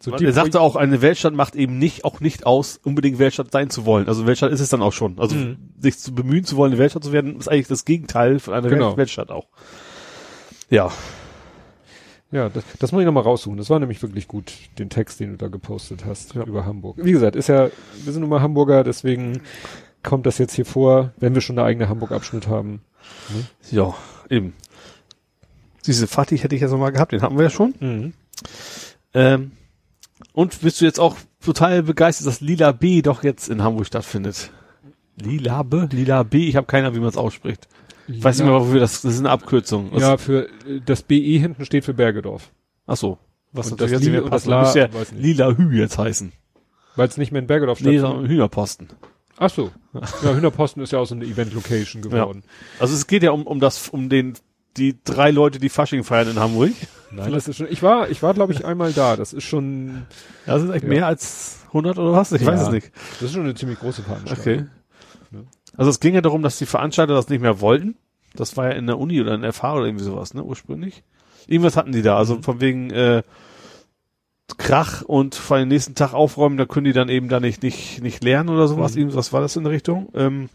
So 0.00 0.12
er 0.12 0.32
sagte 0.32 0.60
auch, 0.60 0.76
eine 0.76 1.02
Weltstadt 1.02 1.34
macht 1.34 1.56
eben 1.56 1.76
nicht, 1.78 2.04
auch 2.04 2.20
nicht 2.20 2.46
aus, 2.46 2.78
unbedingt 2.84 3.18
Weltstadt 3.18 3.50
sein 3.50 3.68
zu 3.68 3.84
wollen. 3.84 4.06
Also 4.06 4.26
Weltstadt 4.26 4.52
ist 4.52 4.60
es 4.60 4.68
dann 4.68 4.80
auch 4.80 4.92
schon. 4.92 5.18
Also 5.18 5.34
Mhm. 5.34 5.56
sich 5.80 5.98
zu 5.98 6.14
bemühen 6.14 6.44
zu 6.44 6.56
wollen, 6.56 6.70
eine 6.72 6.78
Weltstadt 6.78 7.02
zu 7.02 7.10
werden, 7.12 7.36
ist 7.36 7.48
eigentlich 7.48 7.66
das 7.66 7.84
Gegenteil 7.84 8.38
von 8.38 8.54
einer 8.54 8.68
Genau. 8.68 8.90
Welt- 8.90 8.96
Weltstadt 8.98 9.30
auch. 9.30 9.48
Ja, 10.70 10.92
Ja, 12.30 12.48
das, 12.50 12.62
das 12.78 12.92
muss 12.92 13.00
ich 13.00 13.06
nochmal 13.06 13.22
raussuchen. 13.22 13.56
Das 13.56 13.70
war 13.70 13.78
nämlich 13.78 14.02
wirklich 14.02 14.28
gut, 14.28 14.52
den 14.78 14.90
Text, 14.90 15.18
den 15.20 15.30
du 15.32 15.36
da 15.38 15.48
gepostet 15.48 16.04
hast 16.04 16.34
Ja. 16.34 16.44
über 16.44 16.66
Hamburg. 16.66 16.96
Wie 17.00 17.12
gesagt, 17.12 17.36
ist 17.36 17.48
ja, 17.48 17.70
wir 18.04 18.12
sind 18.12 18.20
nun 18.20 18.28
mal 18.30 18.42
Hamburger, 18.42 18.84
deswegen 18.84 19.40
kommt 20.02 20.26
das 20.26 20.36
jetzt 20.38 20.54
hier 20.54 20.66
vor, 20.66 21.12
wenn 21.18 21.34
wir 21.34 21.40
schon 21.40 21.58
eine 21.58 21.66
eigene 21.66 21.88
Hamburg-Abschnitt 21.88 22.46
haben. 22.48 22.82
ja, 23.70 23.94
eben. 24.28 24.52
Diese 25.86 26.06
Fatih 26.06 26.36
hätte 26.36 26.54
ich 26.54 26.60
ja 26.60 26.68
noch 26.68 26.78
mal 26.78 26.90
gehabt, 26.90 27.12
den 27.12 27.22
hatten 27.22 27.36
wir 27.38 27.44
ja 27.44 27.50
schon. 27.50 27.74
Mhm. 27.80 28.12
Ähm, 29.14 29.52
und 30.32 30.60
bist 30.60 30.80
du 30.80 30.84
jetzt 30.84 31.00
auch 31.00 31.16
total 31.42 31.82
begeistert, 31.82 32.26
dass 32.26 32.40
Lila 32.42 32.72
B 32.72 33.00
doch 33.00 33.22
jetzt 33.22 33.48
in 33.48 33.62
Hamburg 33.62 33.86
stattfindet? 33.86 34.50
Lila 35.16 35.62
B? 35.62 35.86
Lila 35.90 36.24
B? 36.24 36.46
Ich 36.46 36.56
habe 36.56 36.66
keine 36.66 36.86
Ahnung, 36.86 36.96
wie 36.96 37.00
man 37.00 37.08
es 37.08 37.16
ausspricht. 37.16 37.68
Ich 38.08 38.24
weiß 38.24 38.38
nicht 38.38 38.46
mehr, 38.48 38.58
wofür 38.58 38.80
das, 38.80 39.02
das 39.02 39.14
ist 39.14 39.18
eine 39.20 39.30
Abkürzung. 39.30 39.90
Was- 39.92 40.02
Ja, 40.02 40.16
für 40.16 40.48
das 40.86 41.02
BE 41.02 41.14
hinten 41.38 41.64
steht 41.64 41.84
für 41.84 41.94
Bergedorf. 41.94 42.50
Ach 42.86 42.96
so. 42.96 43.18
Was 43.52 43.70
Und 43.72 43.80
das 43.80 43.90
jetzt 43.90 44.00
nicht 44.00 44.06
Li 44.08 44.12
mehr 44.12 44.24
und 44.24 44.32
das 44.32 44.46
La- 44.46 44.60
Das 44.62 44.74
weiß 44.74 45.10
ja. 45.12 45.16
Lila 45.18 45.56
Hü 45.56 45.72
jetzt 45.78 45.98
heißen. 45.98 46.32
Weil 46.96 47.08
es 47.08 47.16
nicht 47.16 47.32
mehr 47.32 47.40
in 47.42 47.46
Bergedorf 47.46 47.78
Nee, 47.80 47.84
stattfindet. 47.98 48.10
sondern 48.10 48.30
Hühnerposten. 48.30 48.88
Ach 49.38 49.50
so. 49.50 49.70
Ja, 50.22 50.34
Hühnerposten 50.34 50.82
ist 50.82 50.92
ja 50.92 50.98
auch 50.98 51.06
so 51.06 51.14
eine 51.14 51.24
Event-Location 51.24 52.02
geworden. 52.02 52.42
Also 52.80 52.94
es 52.94 53.06
geht 53.06 53.22
ja 53.22 53.30
um, 53.30 53.46
um 53.46 53.60
das, 53.60 53.88
um 53.88 54.08
den, 54.08 54.34
die 54.76 54.96
drei 55.04 55.30
Leute, 55.30 55.58
die 55.60 55.68
Fasching 55.68 56.02
feiern 56.02 56.28
in 56.30 56.38
Hamburg. 56.40 56.72
Nein, 57.10 57.32
das 57.32 57.46
ist 57.48 57.56
schon, 57.56 57.68
ich 57.70 57.82
war, 57.82 58.10
ich 58.10 58.22
war 58.22 58.34
glaube 58.34 58.52
ich 58.52 58.64
einmal 58.64 58.92
da. 58.92 59.16
Das 59.16 59.32
ist 59.32 59.44
schon, 59.44 60.06
Ja, 60.46 60.54
das 60.54 60.62
sind 60.62 60.72
echt 60.72 60.82
Ja. 60.84 60.88
mehr 60.88 61.06
als 61.06 61.60
100 61.72 61.98
oder 61.98 62.12
was? 62.12 62.32
Ich 62.32 62.44
weiß 62.44 62.60
Ja. 62.60 62.66
es 62.66 62.72
nicht. 62.72 62.90
das 63.20 63.22
ist 63.28 63.32
schon 63.32 63.44
eine 63.44 63.54
ziemlich 63.54 63.78
große 63.78 64.02
Veranstaltung. 64.02 64.42
Okay. 64.42 64.66
Also 65.78 65.88
es 65.90 66.00
ging 66.00 66.14
ja 66.14 66.20
darum, 66.20 66.42
dass 66.42 66.58
die 66.58 66.66
Veranstalter 66.66 67.14
das 67.14 67.28
nicht 67.30 67.40
mehr 67.40 67.60
wollten. 67.62 67.96
Das 68.34 68.56
war 68.58 68.66
ja 68.66 68.72
in 68.72 68.86
der 68.86 68.98
Uni 68.98 69.20
oder 69.20 69.34
in 69.34 69.40
der 69.42 69.52
FH 69.54 69.74
oder 69.76 69.86
irgendwie 69.86 70.04
sowas, 70.04 70.34
ne, 70.34 70.42
ursprünglich. 70.44 71.02
Irgendwas 71.46 71.76
hatten 71.76 71.92
die 71.92 72.02
da, 72.02 72.18
also 72.18 72.42
von 72.42 72.60
wegen 72.60 72.90
äh, 72.90 73.22
Krach 74.58 75.02
und 75.02 75.34
vor 75.34 75.58
den 75.58 75.68
nächsten 75.68 75.94
Tag 75.94 76.12
aufräumen, 76.14 76.56
da 76.58 76.66
können 76.66 76.84
die 76.84 76.92
dann 76.92 77.08
eben 77.08 77.28
da 77.28 77.38
nicht 77.40 77.62
nicht 77.62 78.02
nicht 78.02 78.22
lernen 78.24 78.48
oder 78.50 78.66
sowas. 78.68 78.94
Mhm. 78.94 79.00
Irgendwas 79.02 79.32
war 79.32 79.40
das 79.40 79.56
in 79.56 79.64
der 79.64 79.72
Richtung. 79.72 80.08
Ähm, 80.14 80.48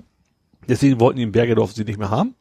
deswegen 0.67 0.99
wollten 0.99 1.17
die 1.17 1.23
in 1.23 1.31
Bergedorf 1.31 1.71
sie 1.71 1.83
nicht 1.85 1.99
mehr 1.99 2.09
haben. 2.09 2.35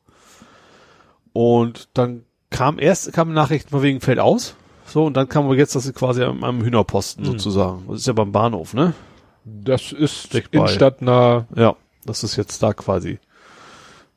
Und 1.33 1.89
dann 1.95 2.25
kam 2.51 2.79
erst 2.79 3.13
kam 3.13 3.33
Nachrichten 3.33 3.71
von 3.71 3.83
wegen 3.83 4.01
fällt 4.01 4.19
aus. 4.19 4.57
So, 4.87 5.05
und 5.07 5.17
dann 5.17 5.29
kam 5.29 5.45
aber 5.45 5.57
jetzt, 5.57 5.75
dass 5.75 5.85
sie 5.85 5.93
quasi 5.93 6.23
am, 6.25 6.43
am 6.45 6.63
Hühnerposten 6.63 7.25
Mhm. 7.25 7.29
sozusagen. 7.31 7.85
Das 7.89 8.01
ist 8.01 8.07
ja 8.07 8.13
beim 8.13 8.33
Bahnhof, 8.33 8.75
ne? 8.75 8.93
Das 9.45 9.93
ist 9.93 10.33
bei. 10.33 10.43
innenstadtnah. 10.51 11.47
Ja, 11.55 11.77
das 12.05 12.25
ist 12.25 12.37
jetzt 12.37 12.63
da 12.63 12.73
quasi 12.73 13.19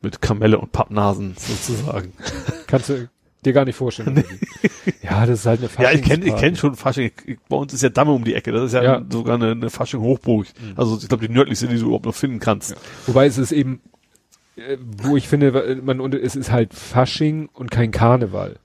mit 0.02 0.22
Kamelle 0.22 0.60
und 0.60 0.72
Pappnasen 0.72 1.36
sozusagen. 1.38 2.14
Kannst 2.68 2.90
du 2.90 3.10
dir 3.44 3.54
gar 3.54 3.66
nicht 3.66 3.76
vorstellen. 3.76 4.24
ja, 5.02 5.26
das 5.26 5.40
ist 5.40 5.46
halt 5.46 5.60
eine 5.62 5.70
ja, 5.84 5.92
ich 5.92 6.04
kenne 6.04 6.26
ich 6.26 6.36
kenn 6.36 6.56
schon 6.56 6.76
Fasching. 6.76 7.12
Bei 7.48 7.58
uns 7.58 7.74
ist 7.74 7.84
ja 7.84 7.90
Damme 7.90 8.12
um 8.12 8.24
die 8.24 8.34
Ecke. 8.34 8.52
Das 8.52 8.64
ist 8.64 8.74
ja, 8.74 8.84
Ja. 8.84 9.06
sogar 9.10 9.36
eine, 9.36 9.52
eine 9.52 9.70
Fasching-Hochburg. 9.70 10.48
Also 10.76 10.98
ich 10.98 11.08
glaube 11.08 11.28
die 11.28 11.34
nördlichste, 11.34 11.68
die 11.68 11.78
du 11.78 11.86
überhaupt 11.86 12.06
noch 12.06 12.16
finden 12.16 12.40
kannst. 12.40 12.72
Ja. 12.72 12.78
Wobei 13.08 13.26
es 13.28 13.38
ist 13.38 13.52
eben, 13.52 13.82
äh, 14.56 14.78
wo 14.80 15.16
ich 15.18 15.28
finde, 15.28 15.82
man, 15.84 16.14
es 16.14 16.36
ist 16.36 16.52
halt 16.52 16.74
Fasching 16.74 17.50
und 17.54 17.72
kein 17.72 17.92
Karneval. 17.92 18.58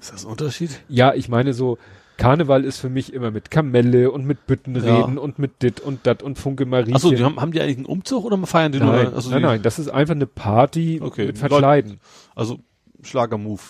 Ist 0.00 0.12
das 0.12 0.24
ein 0.24 0.30
Unterschied? 0.30 0.82
Ja, 0.88 1.14
ich 1.14 1.28
meine 1.28 1.54
so, 1.54 1.78
Karneval 2.16 2.64
ist 2.64 2.78
für 2.78 2.88
mich 2.88 3.12
immer 3.12 3.30
mit 3.30 3.50
Kamelle 3.50 4.10
und 4.10 4.24
mit 4.26 4.46
Büttenreden 4.46 5.16
Ja. 5.16 5.20
und 5.20 5.38
mit 5.38 5.62
dit 5.62 5.80
und 5.80 6.06
dat 6.06 6.22
und 6.22 6.38
Funke 6.38 6.64
Marie. 6.66 6.94
Achso, 6.94 7.10
haben, 7.12 7.40
haben 7.40 7.52
die 7.52 7.60
eigentlich 7.60 7.78
einen 7.78 7.86
Umzug 7.86 8.24
oder 8.24 8.38
feiern 8.46 8.72
die 8.72 8.78
nein, 8.78 9.04
nur? 9.06 9.14
Also 9.14 9.30
nein, 9.30 9.42
nein, 9.42 9.62
das 9.62 9.78
ist 9.78 9.88
einfach 9.88 10.14
eine 10.14 10.26
Party 10.26 11.00
Okay, 11.02 11.26
mit 11.26 11.38
Verkleiden. 11.38 11.98
Also 12.34 12.58
Schlagermove. 13.02 13.62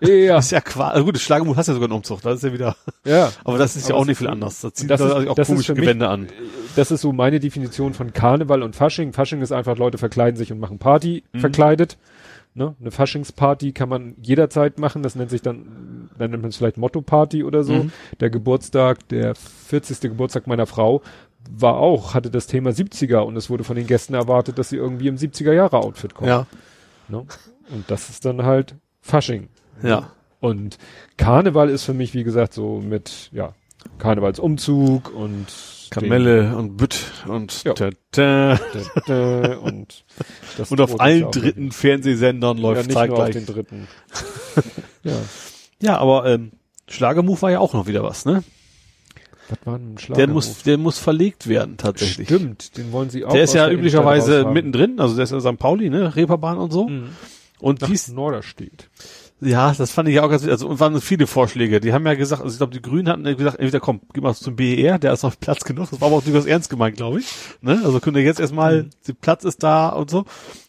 Ja, 0.00 0.36
Das 0.36 0.44
ist 0.46 0.50
ja 0.52 0.60
quasi, 0.60 0.92
also 0.92 1.04
gut, 1.06 1.16
das 1.16 1.22
Schlagermove 1.22 1.56
hast 1.56 1.66
ja 1.66 1.74
sogar 1.74 1.88
einen 1.88 1.96
Umzug. 1.96 2.22
Das 2.22 2.36
ist 2.36 2.44
ja 2.44 2.52
wieder, 2.52 2.76
ja. 3.04 3.32
aber 3.44 3.58
das 3.58 3.74
ist 3.74 3.88
ja 3.88 3.96
auch 3.96 4.04
nicht 4.04 4.18
viel 4.18 4.28
anders. 4.28 4.60
Da 4.60 4.72
zieht 4.72 4.88
das 4.88 5.00
ist- 5.00 5.10
auch 5.10 5.34
das 5.34 5.48
komische 5.48 5.74
für 5.74 5.80
mich- 5.80 5.82
Gewände 5.88 6.08
an. 6.08 6.28
Das 6.76 6.92
ist 6.92 7.00
so 7.00 7.12
meine 7.12 7.40
Definition 7.40 7.94
von 7.94 8.12
Karneval 8.12 8.62
und 8.62 8.76
Fasching. 8.76 9.12
Fasching 9.12 9.42
ist 9.42 9.50
einfach, 9.50 9.76
Leute 9.76 9.98
verkleiden 9.98 10.36
sich 10.36 10.52
und 10.52 10.60
machen 10.60 10.78
Party 10.78 11.24
Mhm. 11.32 11.40
verkleidet. 11.40 11.98
Ne? 12.54 12.74
Eine 12.80 12.90
Faschingsparty 12.90 13.72
kann 13.72 13.88
man 13.88 14.14
jederzeit 14.20 14.78
machen. 14.78 15.02
Das 15.02 15.14
nennt 15.14 15.30
sich 15.30 15.42
dann, 15.42 16.10
dann 16.18 16.30
nennt 16.30 16.42
man 16.42 16.50
es 16.50 16.56
vielleicht 16.56 16.76
Motto-Party 16.76 17.44
oder 17.44 17.62
so. 17.62 17.74
Mhm. 17.74 17.92
Der 18.20 18.30
Geburtstag, 18.30 19.08
der 19.08 19.34
40. 19.34 20.00
Geburtstag 20.00 20.46
meiner 20.46 20.66
Frau 20.66 21.02
war 21.50 21.76
auch, 21.76 22.14
hatte 22.14 22.30
das 22.30 22.46
Thema 22.46 22.70
70er 22.70 23.18
und 23.18 23.36
es 23.36 23.48
wurde 23.48 23.64
von 23.64 23.76
den 23.76 23.86
Gästen 23.86 24.14
erwartet, 24.14 24.58
dass 24.58 24.70
sie 24.70 24.76
irgendwie 24.76 25.08
im 25.08 25.16
70er 25.16 25.52
Jahre 25.52 25.78
Outfit 25.78 26.14
kommen. 26.14 26.28
Ja. 26.28 26.46
Ne? 27.08 27.24
Und 27.70 27.90
das 27.90 28.10
ist 28.10 28.24
dann 28.24 28.42
halt 28.42 28.74
Fasching. 29.00 29.48
Ja. 29.82 30.10
Und 30.40 30.78
Karneval 31.16 31.70
ist 31.70 31.84
für 31.84 31.94
mich, 31.94 32.14
wie 32.14 32.24
gesagt, 32.24 32.52
so 32.52 32.80
mit, 32.80 33.30
ja, 33.32 33.54
Karnevalsumzug 33.98 35.14
und 35.14 35.46
Kamelle 35.90 36.56
und 36.56 36.76
Bütt 36.76 36.96
und 37.26 37.64
Ja. 37.64 37.74
ta, 37.74 37.90
ta. 38.12 38.54
dä, 38.56 38.82
dä, 39.06 39.54
und 39.56 40.04
das 40.56 40.70
und 40.70 40.80
auf 40.80 41.00
allen 41.00 41.30
dritten 41.30 41.72
Fernsehsendern 41.72 42.56
ja, 42.58 42.62
läuft 42.62 42.86
nicht 42.88 42.94
nur 42.94 43.02
auf 43.02 43.08
zeitgleich. 43.24 43.44
den 43.44 43.46
dritten. 43.54 43.88
ja. 45.04 45.16
Ja, 45.80 45.98
aber 45.98 46.26
ähm, 46.26 46.52
Schlagermove 46.88 47.42
war 47.42 47.50
ja 47.50 47.60
auch 47.60 47.72
noch 47.74 47.86
wieder 47.86 48.02
was, 48.02 48.24
ne? 48.24 48.42
Was 49.48 49.58
war 49.64 49.76
ein 49.76 49.96
Schlager? 49.98 50.18
Der 50.18 50.28
muss, 50.28 50.62
der 50.62 50.76
muss 50.78 50.98
verlegt 50.98 51.48
werden 51.48 51.76
tatsächlich. 51.76 52.28
Stimmt, 52.28 52.76
den 52.76 52.92
wollen 52.92 53.08
sie 53.10 53.24
auch. 53.24 53.32
Der 53.32 53.44
ist 53.44 53.54
ja 53.54 53.70
üblicherweise 53.70 54.44
mittendrin, 54.46 55.00
also 55.00 55.14
der 55.14 55.24
ist 55.24 55.32
in 55.32 55.40
St. 55.40 55.58
Pauli, 55.58 55.88
ne, 55.90 56.14
Reeperbahn 56.16 56.58
und 56.58 56.72
so. 56.72 56.88
Mhm. 56.88 57.10
Und 57.60 57.80
Nach 57.80 57.88
dies, 57.88 58.08
Norderstedt. 58.08 58.88
Ja, 59.40 59.72
das 59.72 59.92
fand 59.92 60.08
ich 60.08 60.16
ja 60.16 60.24
auch 60.24 60.30
ganz, 60.30 60.46
also 60.46 60.68
und 60.68 60.80
waren 60.80 61.00
viele 61.00 61.26
Vorschläge. 61.26 61.80
Die 61.80 61.92
haben 61.92 62.04
ja 62.06 62.14
gesagt, 62.14 62.42
also 62.42 62.52
ich 62.52 62.58
glaube, 62.58 62.72
die 62.72 62.82
Grünen 62.82 63.08
hatten 63.08 63.24
gesagt, 63.36 63.58
entweder 63.58 63.80
komm, 63.80 64.00
geh 64.12 64.20
mal 64.20 64.34
zum 64.34 64.56
BER, 64.56 64.98
der 64.98 65.12
ist 65.12 65.24
auf 65.24 65.38
Platz 65.38 65.64
genug. 65.64 65.90
Das 65.90 66.00
war 66.00 66.08
aber 66.08 66.16
auch 66.16 66.24
durchaus 66.24 66.46
ernst 66.46 66.70
gemeint, 66.70 66.96
glaube 66.96 67.20
ich. 67.20 67.26
Ne? 67.60 67.80
Also 67.84 68.00
könnt 68.00 68.16
ihr 68.16 68.22
jetzt 68.24 68.40
erstmal, 68.40 68.84
Mhm. 68.84 68.90
der 69.06 69.12
Platz 69.14 69.44
ist 69.44 69.62
da 69.62 69.90
und 69.90 70.10
so. 70.10 70.24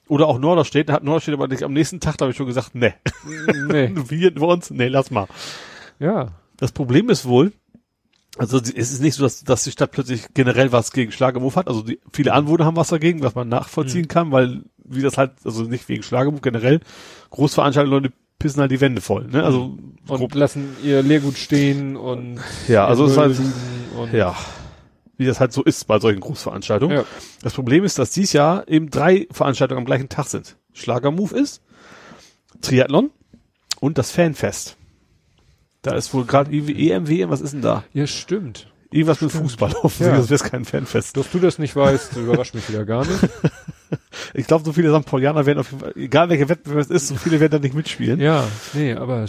Oder 0.08 0.28
auch 0.28 0.40
Norderstedt, 0.40 0.90
da 0.90 0.94
hat 0.94 1.04
Norderstedt 1.04 1.34
aber 1.36 1.48
nicht 1.48 1.64
am 1.64 1.74
nächsten 1.74 2.00
Tag, 2.00 2.18
glaube 2.18 2.32
ich, 2.32 2.38
schon 2.38 2.48
gesagt, 2.48 2.76
ne, 2.76 2.94
nee. 3.68 3.92
wir 4.08 4.34
bei 4.34 4.46
uns, 4.46 4.72
ne, 4.72 4.88
lass 4.90 5.12
mal. 5.12 5.28
Ja. 6.00 6.30
Das 6.58 6.72
Problem 6.72 7.10
ist 7.10 7.26
wohl, 7.26 7.54
also 8.38 8.58
es 8.58 8.70
ist 8.70 9.02
nicht 9.02 9.16
so, 9.16 9.24
dass, 9.24 9.44
dass 9.44 9.64
die 9.64 9.72
Stadt 9.72 9.92
plötzlich 9.92 10.26
generell 10.34 10.72
was 10.72 10.92
gegen 10.92 11.12
Schlagermove 11.12 11.56
hat. 11.56 11.68
Also 11.68 11.82
die, 11.84 12.00
viele 12.14 12.34
Anwohner 12.34 12.66
haben 12.66 12.76
was 12.76 12.90
dagegen, 12.90 13.22
was 13.24 13.36
man 13.36 13.50
nachvollziehen 13.50 14.08
kann, 14.08 14.32
weil 14.32 14.64
wie 14.78 15.02
das 15.02 15.18
halt, 15.18 15.32
also 15.46 15.64
nicht 15.64 15.88
wegen 15.90 16.04
Schlagermove 16.04 16.42
generell, 16.42 16.80
Großveranstaltungen, 17.30 18.04
Leute 18.04 18.16
pissen 18.40 18.62
halt 18.62 18.72
die 18.72 18.82
Wände 18.82 19.02
voll. 19.02 19.26
Ne? 19.28 19.44
Also 19.44 19.78
Und 20.08 20.18
grob, 20.18 20.34
lassen 20.34 20.76
ihr 20.84 21.04
Leergut 21.04 21.38
stehen 21.38 21.96
und 21.98 22.40
ja, 22.68 22.88
also 22.88 23.06
es 23.06 23.12
ist 23.12 23.18
halt, 23.18 23.38
ja, 24.14 24.36
wie 25.18 25.26
das 25.26 25.40
halt 25.40 25.52
so 25.54 25.64
ist 25.64 25.86
bei 25.86 26.00
solchen 26.00 26.22
Großveranstaltungen. 26.22 26.98
Ja. 26.98 27.04
Das 27.42 27.54
Problem 27.54 27.84
ist, 27.84 28.00
dass 28.00 28.12
dies 28.12 28.32
Jahr 28.34 28.68
eben 28.68 28.90
drei 28.90 29.28
Veranstaltungen 29.32 29.80
am 29.80 29.86
gleichen 29.86 30.08
Tag 30.10 30.28
sind. 30.28 30.56
Schlagermove 30.74 31.34
ist, 31.34 31.62
Triathlon 32.62 33.12
und 33.82 33.98
das 33.98 34.12
Fanfest. 34.12 34.78
Da 35.82 35.96
ist 35.96 36.14
wohl 36.14 36.26
gerade 36.26 36.52
irgendwie 36.52 36.90
EM, 36.90 37.08
WM, 37.08 37.30
was 37.30 37.42
ist 37.42 37.54
denn 37.54 37.62
da? 37.62 37.84
ja, 37.94 38.08
stimmt. 38.08 38.68
Irgendwas 38.92 39.22
mit 39.22 39.32
Fußball 39.32 39.72
offensichtlich, 39.84 40.08
Ja. 40.08 40.18
das 40.18 40.30
wäre 40.32 40.50
kein 40.50 40.66
Fanfest. 40.66 41.16
Dass 41.16 41.30
du 41.30 41.38
das 41.40 41.60
nicht 41.60 41.76
weißt, 41.76 42.16
überrascht 42.18 42.56
mich 42.56 42.68
wieder 42.70 42.86
gar 42.86 43.06
nicht. 43.06 43.20
Ich 44.34 44.48
glaube, 44.48 44.64
so 44.64 44.74
viele 44.74 44.96
St. 44.96 45.06
Paulianer 45.06 45.46
werden 45.46 45.60
auf 45.60 45.72
jeden 45.72 45.82
Fall, 45.82 45.94
egal 45.96 46.30
welcher 46.30 46.50
Wettbewerb 46.50 46.82
es 46.82 46.90
ist, 46.90 47.08
so 47.08 47.16
viele 47.16 47.40
werden 47.40 47.52
da 47.52 47.60
nicht 47.60 47.76
mitspielen. 47.76 48.20
Ja, 48.20 48.48
nee, 48.74 48.94
aber, 48.94 49.26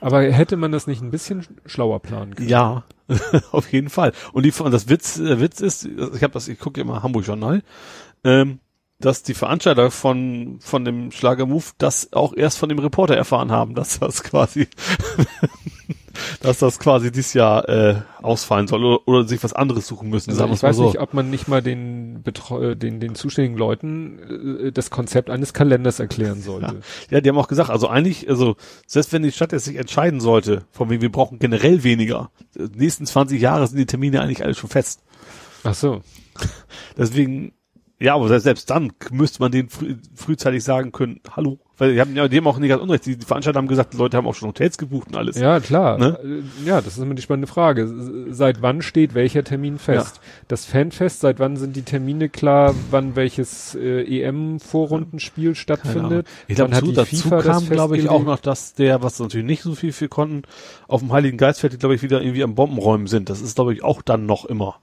aber 0.00 0.22
hätte 0.22 0.56
man 0.56 0.72
das 0.72 0.86
nicht 0.86 1.02
ein 1.02 1.10
bisschen 1.10 1.46
schlauer 1.66 2.00
planen 2.00 2.34
können? 2.34 2.48
Ja, 2.48 2.84
auf 3.52 3.72
jeden 3.72 3.90
Fall. 3.90 4.12
Und 4.32 4.44
die 4.44 4.52
und 4.52 4.72
das 4.72 4.88
Witz, 4.88 5.14
der 5.14 5.40
Witz 5.40 5.60
ist, 5.60 5.84
ich 5.86 6.22
habe 6.22 6.32
das, 6.32 6.48
ich 6.48 6.58
gucke 6.58 6.80
immer 6.80 7.02
Hamburg 7.02 7.26
Journal, 7.26 7.62
ähm, 8.22 8.60
dass 9.00 9.22
die 9.22 9.34
Veranstalter 9.34 9.90
von 9.90 10.58
von 10.60 10.84
dem 10.84 11.10
Schlagermove 11.10 11.72
das 11.78 12.12
auch 12.12 12.32
erst 12.34 12.58
von 12.58 12.68
dem 12.68 12.78
Reporter 12.78 13.16
erfahren 13.16 13.50
haben, 13.50 13.74
dass 13.74 13.98
das 13.98 14.22
quasi, 14.22 14.68
dass 16.40 16.58
das 16.60 16.78
quasi 16.78 17.10
dieses 17.10 17.34
Jahr 17.34 17.68
äh, 17.68 17.96
ausfallen 18.22 18.66
soll 18.68 18.84
oder, 18.84 19.08
oder 19.08 19.28
sich 19.28 19.42
was 19.42 19.52
anderes 19.52 19.86
suchen 19.86 20.08
müssen. 20.08 20.30
Also 20.30 20.46
ich 20.46 20.62
weiß 20.62 20.76
so. 20.76 20.86
nicht, 20.86 21.00
ob 21.00 21.12
man 21.12 21.28
nicht 21.28 21.48
mal 21.48 21.60
den, 21.60 22.03
Betreu 22.24 22.70
äh, 22.70 22.76
den, 22.76 22.98
den 23.00 23.14
zuständigen 23.14 23.56
Leuten 23.56 24.18
äh, 24.66 24.72
das 24.72 24.90
Konzept 24.90 25.30
eines 25.30 25.52
Kalenders 25.52 26.00
erklären 26.00 26.40
sollte. 26.42 26.80
Ja, 27.10 27.20
die 27.20 27.28
haben 27.28 27.38
auch 27.38 27.48
gesagt, 27.48 27.70
also 27.70 27.88
eigentlich, 27.88 28.28
also 28.28 28.56
selbst 28.86 29.12
wenn 29.12 29.22
die 29.22 29.32
Stadt 29.32 29.52
jetzt 29.52 29.66
sich 29.66 29.76
entscheiden 29.76 30.20
sollte, 30.20 30.64
von 30.72 30.90
wegen 30.90 31.02
wir 31.02 31.12
brauchen 31.12 31.38
generell 31.38 31.84
weniger, 31.84 32.30
die 32.56 32.78
nächsten 32.78 33.06
20 33.06 33.40
Jahre 33.40 33.66
sind 33.66 33.78
die 33.78 33.86
Termine 33.86 34.20
eigentlich 34.22 34.42
alle 34.44 34.54
schon 34.54 34.70
fest. 34.70 35.02
Ach 35.62 35.74
so. 35.74 36.00
Deswegen, 36.98 37.52
ja, 38.00 38.14
aber 38.14 38.28
selbst- 38.28 38.44
selbst 38.44 38.70
dann 38.70 38.92
müsste 39.10 39.40
man 39.40 39.52
denen 39.52 39.68
früh, 39.68 39.96
frühzeitig 40.14 40.64
sagen 40.64 40.92
können, 40.92 41.20
hallo, 41.30 41.60
weil 41.76 41.94
die 41.94 42.00
haben 42.00 42.14
ja 42.14 42.22
haben 42.24 42.46
auch 42.46 42.58
nicht 42.58 42.68
ganz 42.68 42.82
unrecht. 42.82 43.06
Die, 43.06 43.16
die 43.16 43.26
Veranstalter 43.26 43.58
haben 43.58 43.66
gesagt, 43.66 43.94
die 43.94 43.96
Leute 43.96 44.16
haben 44.16 44.26
auch 44.26 44.34
schon 44.34 44.48
Hotels 44.48 44.78
gebucht 44.78 45.08
und 45.08 45.16
alles. 45.16 45.36
Ja, 45.36 45.58
klar. 45.58 45.98
Ne? 45.98 46.18
Äh, 46.22 46.66
Ja, 46.68 46.80
das 46.80 46.96
ist 46.96 47.02
immer 47.02 47.14
die 47.14 47.22
spannende 47.22 47.48
Frage. 47.48 47.92
Seit 48.30 48.62
wann 48.62 48.80
steht 48.80 49.14
welcher 49.14 49.42
Termin 49.42 49.78
fest? 49.78 50.20
Das 50.46 50.64
Fanfest, 50.64 51.20
seit 51.20 51.40
wann 51.40 51.56
sind 51.56 51.74
die 51.74 51.82
Termine 51.82 52.28
klar, 52.28 52.74
wann 52.90 53.16
welches 53.16 53.74
äh, 53.74 54.02
EM-Vorrundenspiel 54.22 55.54
stattfindet? 55.56 56.26
Ich 56.46 56.56
glaube, 56.56 56.70
dazu 56.70 56.92
FIFA 56.92 57.36
das 57.36 57.46
kam, 57.46 57.68
glaube 57.68 57.98
ich, 57.98 58.08
auch 58.08 58.22
noch, 58.22 58.38
dass 58.38 58.74
der, 58.74 59.02
was 59.02 59.18
natürlich 59.18 59.46
nicht 59.46 59.62
so 59.62 59.74
viel 59.74 59.92
für 59.92 60.08
konnten, 60.08 60.42
auf 60.86 61.00
dem 61.00 61.12
Heiligen 61.12 61.38
Geistfeld, 61.38 61.72
die, 61.72 61.78
glaube 61.78 61.94
ich, 61.96 62.02
wieder 62.02 62.22
irgendwie 62.22 62.44
am 62.44 62.54
Bombenräumen 62.54 63.08
sind. 63.08 63.28
Das 63.30 63.40
ist, 63.40 63.56
glaube 63.56 63.72
ich, 63.74 63.82
auch 63.82 64.02
dann 64.02 64.26
noch 64.26 64.44
immer. 64.44 64.76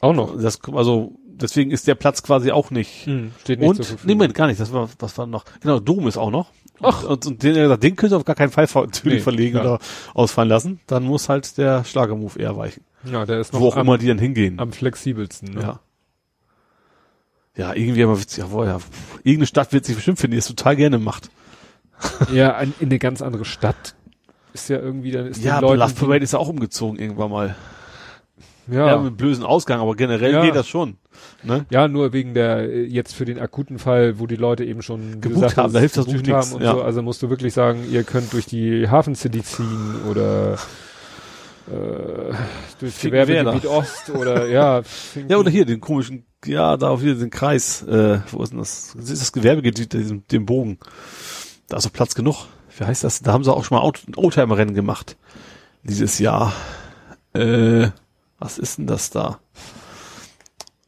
Auch 0.00 0.12
noch. 0.14 0.36
Das, 0.36 0.58
also, 0.72 1.12
deswegen 1.40 1.70
ist 1.70 1.86
der 1.86 1.94
Platz 1.94 2.22
quasi 2.22 2.50
auch 2.50 2.70
nicht. 2.70 3.06
Hm, 3.06 3.32
steht 3.40 3.60
nicht 3.60 3.68
Und, 3.68 3.76
zur 3.76 3.84
nee, 3.84 3.88
Verfügung. 3.90 4.16
Moment, 4.16 4.34
gar 4.34 4.46
nicht. 4.46 4.60
Das 4.60 4.72
war, 4.72 4.88
was 4.98 5.18
war 5.18 5.26
noch? 5.26 5.44
Genau, 5.60 5.80
Dom 5.80 6.06
ist 6.08 6.16
auch 6.16 6.30
noch. 6.30 6.50
Ach. 6.80 7.04
Und, 7.04 7.26
und 7.26 7.42
den, 7.42 7.80
den, 7.80 7.96
können 7.96 8.10
sie 8.10 8.16
auf 8.16 8.24
gar 8.24 8.34
keinen 8.36 8.50
Fall 8.50 8.66
ver 8.66 8.86
Nee, 9.04 9.20
verlegen 9.20 9.58
klar. 9.58 9.74
oder 9.74 9.78
ausfallen 10.14 10.48
lassen. 10.48 10.80
Dann 10.86 11.04
muss 11.04 11.28
halt 11.28 11.56
der 11.58 11.84
Schlagermove 11.84 12.36
eher 12.38 12.56
weichen. 12.56 12.84
Ja, 13.04 13.26
der 13.26 13.40
ist 13.40 13.52
noch 13.52 13.60
Wo 13.60 13.68
auch 13.68 13.76
am, 13.76 13.86
immer 13.86 13.98
die 13.98 14.08
dann 14.08 14.18
hingehen. 14.18 14.58
am 14.58 14.72
flexibelsten. 14.72 15.54
Ne? 15.54 15.60
ja. 15.62 15.80
Ja, 17.56 17.72
irgendwie 17.72 18.02
aber 18.02 18.20
witzig. 18.20 18.38
Jawohl, 18.38 18.66
ja. 18.66 18.78
Irgendeine 19.18 19.46
Stadt 19.46 19.72
wird 19.72 19.84
sich 19.84 19.94
bestimmt 19.94 20.18
finden, 20.18 20.32
die 20.32 20.38
es 20.38 20.48
total 20.48 20.74
gerne 20.74 20.98
macht. 20.98 21.30
Ja, 22.32 22.56
ein, 22.56 22.74
in 22.80 22.88
eine 22.88 22.98
ganz 22.98 23.22
andere 23.22 23.44
Stadt 23.44 23.94
ist 24.52 24.68
ja 24.68 24.78
irgendwie 24.78 25.12
dann 25.12 25.26
ist 25.26 25.42
Ja, 25.42 25.60
Love 25.60 25.94
Parade 25.94 26.24
ist 26.24 26.32
ja 26.32 26.38
auch 26.40 26.48
umgezogen 26.48 26.98
irgendwann 26.98 27.30
mal. 27.30 27.54
Ja, 28.70 28.86
ja, 28.86 28.98
mit 28.98 29.16
blösen 29.16 29.44
Ausgang, 29.44 29.80
aber 29.80 29.94
generell 29.94 30.32
Ja. 30.32 30.42
geht 30.42 30.54
das 30.56 30.66
schon. 30.68 30.96
Ne? 31.42 31.66
ja, 31.70 31.86
nur 31.88 32.12
wegen 32.12 32.34
der 32.34 32.68
äh, 32.68 32.84
jetzt 32.84 33.14
für 33.14 33.24
den 33.24 33.38
akuten 33.38 33.78
Fall, 33.78 34.18
wo 34.18 34.26
die 34.26 34.36
Leute 34.36 34.64
eben 34.64 34.82
schon 34.82 35.20
Gebucht 35.20 35.34
gesagt 35.34 35.56
haben, 35.58 35.72
da 35.72 35.78
hilft 35.80 35.96
das 35.96 36.06
natürlich 36.06 36.32
und 36.52 36.62
ja. 36.62 36.72
so. 36.72 36.82
Also 36.82 37.02
musst 37.02 37.22
du 37.22 37.30
wirklich 37.30 37.52
sagen, 37.52 37.84
ihr 37.90 38.02
könnt 38.04 38.32
durch 38.32 38.46
die 38.46 38.88
Hafen 38.88 39.14
City 39.14 39.42
ziehen 39.42 39.94
oder 40.10 40.54
äh, 41.70 42.34
durch. 42.80 43.00
Gewerbegebiet 43.00 43.66
Ost 43.66 44.10
oder 44.10 44.48
ja. 44.48 44.82
Finken- 44.84 45.30
Ja, 45.30 45.36
oder 45.38 45.50
hier 45.50 45.64
den 45.66 45.80
komischen, 45.80 46.24
ja, 46.44 46.76
da 46.76 46.88
auf 46.90 47.00
hier 47.00 47.14
den 47.14 47.30
Kreis, 47.30 47.82
äh, 47.82 48.18
wo 48.30 48.42
ist 48.42 48.50
denn 48.50 48.58
das? 48.58 48.94
Das 48.96 49.10
ist 49.10 49.22
das 49.22 49.32
Gewerbegebiet, 49.32 49.92
den, 50.30 50.46
Bogen. 50.46 50.78
Da 51.68 51.76
ist 51.78 51.86
doch 51.86 51.92
Platz 51.92 52.14
genug. 52.14 52.46
Wie 52.76 52.84
heißt 52.84 53.04
das? 53.04 53.20
Da 53.22 53.32
haben 53.32 53.44
sie 53.44 53.52
auch 53.52 53.64
schon 53.64 53.78
mal 53.78 53.90
Oldtimer-Rennen 54.16 54.74
gemacht. 54.74 55.16
Dieses 55.84 56.18
Jahr. 56.18 56.52
Äh, 57.34 57.88
was 58.44 58.58
ist 58.58 58.76
denn 58.78 58.86
das 58.86 59.08
da? 59.10 59.38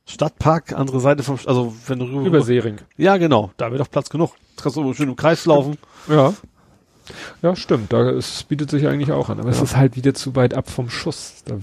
Stadtpark, 0.07 0.73
andere 0.73 1.01
Seite 1.01 1.23
vom, 1.23 1.39
also 1.47 1.75
wenn 1.87 1.99
du 1.99 2.05
rüber, 2.05 2.27
Über 2.27 2.43
Seering. 2.43 2.79
ja 2.97 3.17
genau, 3.17 3.51
da 3.57 3.67
wäre 3.67 3.79
doch 3.79 3.91
Platz 3.91 4.09
genug. 4.09 4.35
Du 4.57 4.63
kannst 4.63 4.77
du 4.77 4.95
schön 4.95 5.09
im 5.09 5.17
Kreis 5.17 5.45
laufen. 5.47 5.77
Ja. 6.09 6.33
Ja, 7.43 7.55
stimmt. 7.57 7.93
Da 7.93 8.11
es 8.11 8.43
bietet 8.45 8.71
sich 8.71 8.87
eigentlich 8.87 9.13
auch 9.13 9.29
an. 9.29 9.39
Aber 9.41 9.49
es 9.51 9.59
Ja. 9.59 9.65
ist 9.65 9.77
halt 9.77 9.97
wieder 9.97 10.13
zu 10.15 10.35
weit 10.37 10.55
ab 10.55 10.71
vom 10.71 10.91
Schuss. 10.91 11.43
Da, 11.45 11.59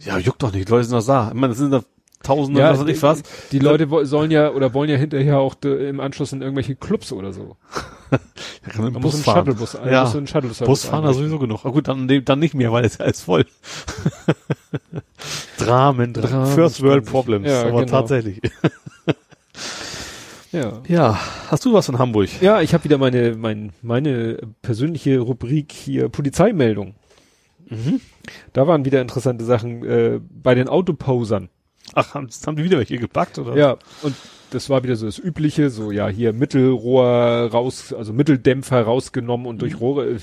Ja, 0.00 0.18
juckt 0.18 0.42
doch 0.42 0.52
nicht, 0.52 0.68
die 0.68 0.72
Leute 0.72 0.84
sind 0.88 0.96
doch 0.98 1.06
da. 1.06 1.28
Ich 1.28 1.34
meine, 1.34 1.48
das 1.48 1.58
sind 1.58 1.70
da 1.70 1.82
Tausende, 2.22 2.60
Ja, 2.60 2.70
was 2.72 2.80
weiß 2.80 2.88
ich 2.88 3.02
was. 3.02 3.22
die 3.52 3.58
Leute 3.58 3.86
sollen 4.06 4.30
ja 4.30 4.50
oder 4.50 4.72
wollen 4.72 4.88
ja 4.88 4.96
hinterher 4.96 5.38
auch 5.40 5.54
de, 5.54 5.88
im 5.90 6.00
Anschluss 6.00 6.32
in 6.32 6.40
irgendwelche 6.40 6.74
Clubs 6.74 7.12
oder 7.12 7.32
so. 7.34 7.56
Da 8.10 8.70
kann 8.70 8.84
man 8.84 8.92
Man 8.92 9.02
Bus 9.02 9.04
muss 9.12 9.14
einen 9.14 9.24
fahren. 9.24 9.36
Shuttlebus, 9.46 9.74
äh, 9.74 9.92
Ja. 9.92 10.04
muss 10.04 10.16
einen 10.16 10.26
Shuttle 10.26 10.50
Bus 10.66 10.84
fahren 10.84 11.04
da 11.04 11.12
sowieso 11.12 11.38
genug. 11.38 11.60
Ah 11.64 11.70
gut, 11.70 11.88
dann, 11.88 12.08
dann 12.24 12.38
nicht 12.38 12.54
mehr, 12.54 12.72
weil 12.72 12.84
es 12.84 12.98
ja 12.98 13.04
alles 13.04 13.22
voll. 13.22 13.46
Dramen, 15.58 16.12
Dra 16.12 16.26
Dramen, 16.26 16.54
First 16.54 16.82
World. 16.82 17.06
Problems, 17.06 17.48
Ja, 17.48 17.62
aber 17.62 17.84
genau. 17.84 17.86
tatsächlich. 17.86 18.40
Ja. 20.52 20.80
Ja, 20.86 21.18
hast 21.50 21.64
du 21.64 21.72
was 21.72 21.88
in 21.88 21.98
Hamburg? 21.98 22.28
Ja, 22.40 22.60
ich 22.60 22.74
habe 22.74 22.84
wieder 22.84 22.96
meine, 22.96 23.34
mein, 23.34 23.72
meine 23.82 24.38
persönliche 24.62 25.18
Rubrik 25.18 25.72
hier 25.72 26.08
Polizeimeldung. 26.08 26.94
Mhm. 27.68 28.00
Da 28.52 28.68
waren 28.68 28.84
wieder 28.84 29.00
interessante 29.00 29.44
Sachen 29.44 29.84
äh, 29.84 30.20
bei 30.30 30.54
den 30.54 30.68
Autoposern. 30.68 31.48
Ach, 31.94 32.14
haben, 32.14 32.28
haben 32.46 32.54
die 32.56 32.62
wieder 32.62 32.78
welche 32.78 32.98
gepackt, 32.98 33.36
oder? 33.40 33.56
Ja, 33.56 33.78
und 34.02 34.14
das 34.54 34.70
war 34.70 34.82
wieder 34.82 34.96
so 34.96 35.06
das 35.06 35.18
Übliche, 35.18 35.70
so 35.70 35.90
ja, 35.90 36.08
hier 36.08 36.32
Mittelrohr 36.32 37.50
raus, 37.52 37.92
also 37.92 38.12
Mitteldämpfer 38.12 38.82
rausgenommen 38.82 39.46
und 39.46 39.56
Mhm. 39.56 39.58
durch 39.60 39.80
Rohre. 39.80 40.06
äh, 40.12 40.18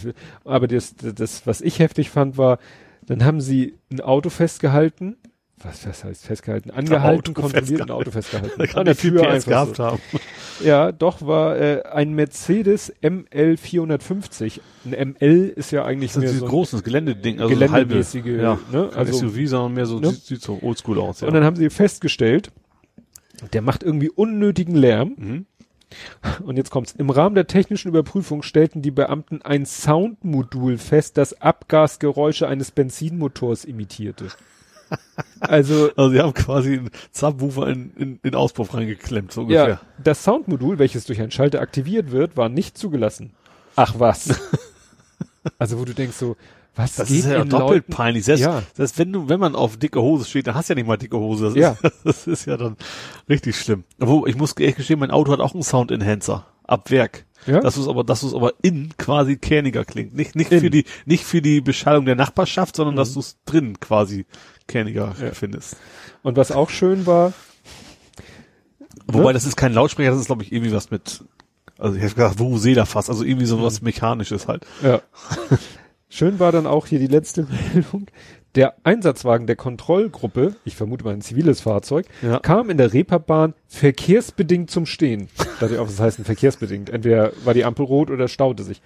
Aber 0.45 0.67
das, 0.67 0.95
das, 0.95 1.45
was 1.45 1.61
ich 1.61 1.79
heftig 1.79 2.09
fand, 2.09 2.37
war, 2.37 2.57
dann 3.05 3.23
haben 3.25 3.41
sie 3.41 3.75
ein 3.91 4.01
Auto 4.01 4.29
festgehalten. 4.29 5.17
Was, 5.63 5.85
was 5.87 6.03
heißt 6.03 6.25
festgehalten? 6.25 6.71
Angehalten, 6.71 7.19
Auto 7.19 7.33
kontrolliert, 7.41 7.81
ein. 7.81 7.91
Auto 7.91 8.09
festgehalten. 8.09 8.53
Da 8.57 8.65
kann 8.65 8.79
An 8.79 8.85
der 8.85 8.97
Tür 8.97 9.21
PS 9.21 9.27
einfach 9.27 9.47
gehabt 9.51 9.75
so. 9.75 9.83
haben. 9.83 9.99
Ja, 10.63 10.91
doch 10.91 11.25
war 11.25 11.57
äh, 11.57 11.81
ein 11.91 12.13
Mercedes 12.13 12.93
ML 13.01 13.57
450. 13.57 14.61
Ein 14.85 15.15
ML 15.19 15.53
ist 15.55 15.71
ja 15.71 15.83
eigentlich 15.85 16.11
Das 16.13 16.17
ist 16.17 16.21
mehr 16.21 16.29
dieses 16.29 16.39
so 16.41 16.45
ein 16.45 16.49
großes 16.49 16.83
Geländeding, 16.83 17.39
also 17.39 17.49
geländemäßige, 17.53 18.23
halbe, 18.25 18.41
ja, 18.41 18.59
ne? 18.71 18.89
Also 18.95 19.13
SUV, 19.13 19.47
sondern 19.49 19.73
mehr 19.73 19.85
so, 19.87 19.99
ne? 19.99 20.11
sieht 20.11 20.41
so 20.41 20.59
oldschool 20.61 20.99
aus, 20.99 21.21
ja. 21.21 21.27
Und 21.27 21.33
dann 21.33 21.43
haben 21.43 21.55
sie 21.55 21.69
festgestellt, 21.71 22.51
der 23.53 23.61
macht 23.61 23.84
irgendwie 23.84 24.09
unnötigen 24.09 24.76
Lärm. 24.76 25.15
Mhm. 25.18 25.45
Und 26.43 26.55
jetzt 26.57 26.69
kommt's. 26.69 26.93
Im 26.97 27.09
Rahmen 27.09 27.35
der 27.35 27.47
technischen 27.47 27.89
Überprüfung 27.89 28.43
stellten 28.43 28.81
die 28.81 28.91
Beamten 28.91 29.41
ein 29.41 29.65
Soundmodul 29.65 30.77
fest, 30.77 31.18
das 31.18 31.41
Abgasgeräusche 31.41 32.47
eines 32.47 32.72
Benzinmotors 32.72 33.65
imitierte. 33.65 34.27
Also, 35.39 35.89
Also 35.95 36.11
sie 36.11 36.19
haben 36.19 36.34
quasi 36.34 36.73
einen 36.73 36.89
Subwoofer 37.13 37.69
in, 37.69 37.93
in, 37.95 38.19
in 38.23 38.35
Auspuff 38.35 38.73
reingeklemmt, 38.73 39.31
so 39.31 39.43
ungefähr. 39.43 39.68
ja, 39.69 39.81
das 40.03 40.22
Soundmodul, 40.26 40.80
welches 40.80 41.05
durch 41.05 41.22
einen 41.22 41.31
Schalter 41.31 41.61
aktiviert 41.61 42.11
wird, 42.11 42.35
war 42.35 42.49
nicht 42.49 42.77
zugelassen. 42.77 43.31
Ach 43.77 43.95
was. 43.99 44.38
also, 45.57 45.80
wo 45.80 45.85
du 45.85 45.93
denkst 45.93 46.18
so, 46.18 46.35
was 46.76 46.95
Das 46.95 47.10
geht 47.10 47.19
ist 47.19 47.26
ja 47.26 47.43
doppelt 47.43 47.69
Leuten? 47.88 47.91
peinlich. 47.93 48.26
Selbst, 48.26 48.41
Ja. 48.41 48.64
selbst 48.76 48.98
wenn 48.98 49.11
du, 49.11 49.27
wenn 49.30 49.39
man 49.39 49.56
auf 49.56 49.77
dicke 49.77 50.02
Hose 50.02 50.26
steht, 50.26 50.48
dann 50.48 50.56
hast 50.56 50.69
du 50.69 50.73
ja 50.73 50.76
nicht 50.76 50.88
mal 50.88 50.98
dicke 50.98 51.18
Hose. 51.18 51.45
Das, 51.45 51.56
Ja. 51.56 51.72
ist, 51.84 51.93
das 52.06 52.27
ist 52.27 52.45
ja 52.45 52.57
dann 52.57 52.77
richtig 53.30 53.57
schlimm. 53.60 53.84
Obwohl, 53.99 54.30
ich 54.30 54.38
muss 54.38 54.53
ehrlich 54.53 54.76
gestehen, 54.77 54.99
mein 54.99 55.11
Auto 55.11 55.31
hat 55.31 55.39
auch 55.39 55.53
einen 55.53 55.64
Sound 55.64 55.91
Enhancer. 55.91 56.45
Ab 56.64 56.89
Werk. 56.89 57.26
Ja? 57.48 57.60
Das 57.60 57.76
ist 57.77 57.88
aber, 57.88 58.03
das 58.03 58.23
ist 58.23 58.34
aber 58.34 58.53
in 58.61 58.93
quasi 58.98 59.35
kerniger 59.35 59.84
klingt. 59.84 60.14
Nicht, 60.15 60.35
nicht 60.35 60.52
In. 60.52 60.60
für 60.61 60.69
die, 60.69 60.85
nicht 61.06 61.26
für 61.26 61.41
die 61.41 61.60
Beschallung 61.60 62.06
der 62.06 62.15
Nachbarschaft, 62.15 62.76
sondern 62.76 62.95
dass 62.95 63.14
du 63.14 63.19
es 63.19 63.38
drin 63.45 63.80
quasi 63.80 64.26
kerniger 64.68 65.14
Ja. 65.22 65.31
findest. 65.34 65.76
Und 66.23 66.38
was 66.38 66.52
auch 66.52 66.69
schön 66.69 67.06
war, 67.06 67.34
Wobei, 69.07 69.27
Ne? 69.30 69.34
das 69.34 69.45
ist 69.45 69.57
kein 69.57 69.73
Lautsprecher, 69.73 70.11
das 70.11 70.19
ist, 70.19 70.27
glaube 70.27 70.43
ich, 70.43 70.52
irgendwie 70.52 70.72
was 70.73 70.91
mit, 70.91 71.23
also 71.77 71.95
ich 71.98 72.03
habe 72.03 72.14
gesagt, 72.14 72.39
Vuvuzela 72.39 72.85
fast, 72.85 73.10
also 73.10 73.23
irgendwie 73.23 73.45
so 73.48 73.61
was 73.61 73.81
Mechanisches 73.81 74.48
halt. 74.48 74.65
Ja. 74.84 75.02
Schön 76.13 76.39
war 76.39 76.51
dann 76.51 76.67
auch 76.67 76.88
hier 76.88 76.99
die 76.99 77.07
letzte 77.07 77.47
Meldung. 77.73 78.07
Der 78.55 78.75
Einsatzwagen 78.83 79.47
der 79.47 79.55
Kontrollgruppe, 79.55 80.55
ich 80.65 80.75
vermute 80.75 81.05
mal 81.05 81.13
ein 81.13 81.21
ziviles 81.21 81.61
Fahrzeug, 81.61 82.05
Ja. 82.21 82.39
kam 82.39 82.69
in 82.69 82.75
der 82.77 82.91
Reeperbahn 82.91 83.53
verkehrsbedingt 83.67 84.69
zum 84.69 84.85
Stehen. 84.85 85.29
Ich 85.61 85.77
auch, 85.77 85.88
was 85.88 85.99
heißt 85.99 86.17
denn 86.17 86.25
verkehrsbedingt? 86.25 86.89
Entweder 86.89 87.31
war 87.45 87.53
die 87.53 87.63
Ampel 87.63 87.85
rot 87.85 88.09
oder 88.09 88.27
staute 88.27 88.63
sich. 88.63 88.81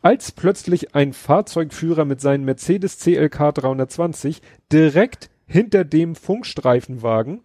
Als 0.00 0.30
plötzlich 0.32 0.94
ein 0.94 1.12
Fahrzeugführer 1.12 2.04
mit 2.04 2.20
seinem 2.20 2.44
Mercedes 2.44 2.98
CLK 3.00 3.52
320 3.52 4.40
direkt 4.72 5.28
hinter 5.46 5.84
dem 5.84 6.14
Funkstreifenwagen, 6.14 7.40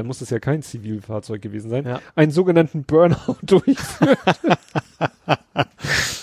dann 0.00 0.06
muss 0.06 0.20
es 0.20 0.30
ja 0.30 0.38
kein 0.38 0.62
Zivilfahrzeug 0.62 1.42
gewesen 1.42 1.70
sein, 1.70 1.84
Ja. 1.86 2.00
einen 2.16 2.32
sogenannten 2.32 2.84
Burnout 2.84 3.36
durchführt. 3.42 4.18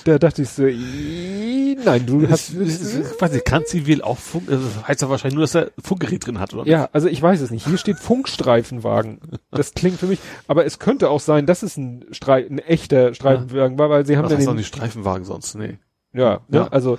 da 0.06 0.18
dachte 0.20 0.42
ich 0.42 0.50
so, 0.50 0.66
"Ih, 0.66 1.78
nein, 1.84 2.06
du 2.06 2.28
hast, 2.30 2.54
Ich 2.54 3.22
weiß 3.22 3.32
nicht, 3.34 3.46
kann 3.46 3.66
zivil 3.66 4.02
auch 4.02 4.18
Funk, 4.18 4.50
also 4.50 4.66
heißt 4.88 5.02
ja 5.02 5.10
wahrscheinlich 5.10 5.36
nur, 5.36 5.44
dass 5.44 5.56
er 5.56 5.72
Funkgerät 5.84 6.26
drin 6.26 6.40
hat, 6.40 6.54
oder? 6.54 6.66
ja, 6.70 6.90
also 6.94 7.08
ich 7.08 7.22
weiß 7.22 7.42
es 7.42 7.52
nicht. 7.52 7.68
Hier 7.68 7.78
steht 7.78 7.98
Funkstreifenwagen. 7.98 9.20
Das 9.52 9.74
klingt 9.74 10.00
für 10.00 10.08
mich, 10.08 10.20
aber 10.48 10.66
es 10.66 10.80
könnte 10.80 11.10
auch 11.10 11.20
sein, 11.20 11.46
dass 11.46 11.64
es 11.64 11.78
ein, 11.78 12.06
Strei 12.12 12.46
ein 12.50 12.60
echter 12.60 13.14
Streifenwagen 13.14 13.78
war, 13.78 13.90
weil 13.90 14.06
sie 14.06 14.18
haben 14.18 14.24
Das 14.24 14.32
ja 14.34 14.38
heißt 14.40 14.48
auch 14.48 14.52
den, 14.54 14.58
nicht 14.58 14.68
Streifenwagen 14.68 15.26
sonst, 15.26 15.56
nee. 15.56 15.78
ja, 16.14 16.42
ne? 16.48 16.58
Ja. 16.60 16.68
also 16.70 16.98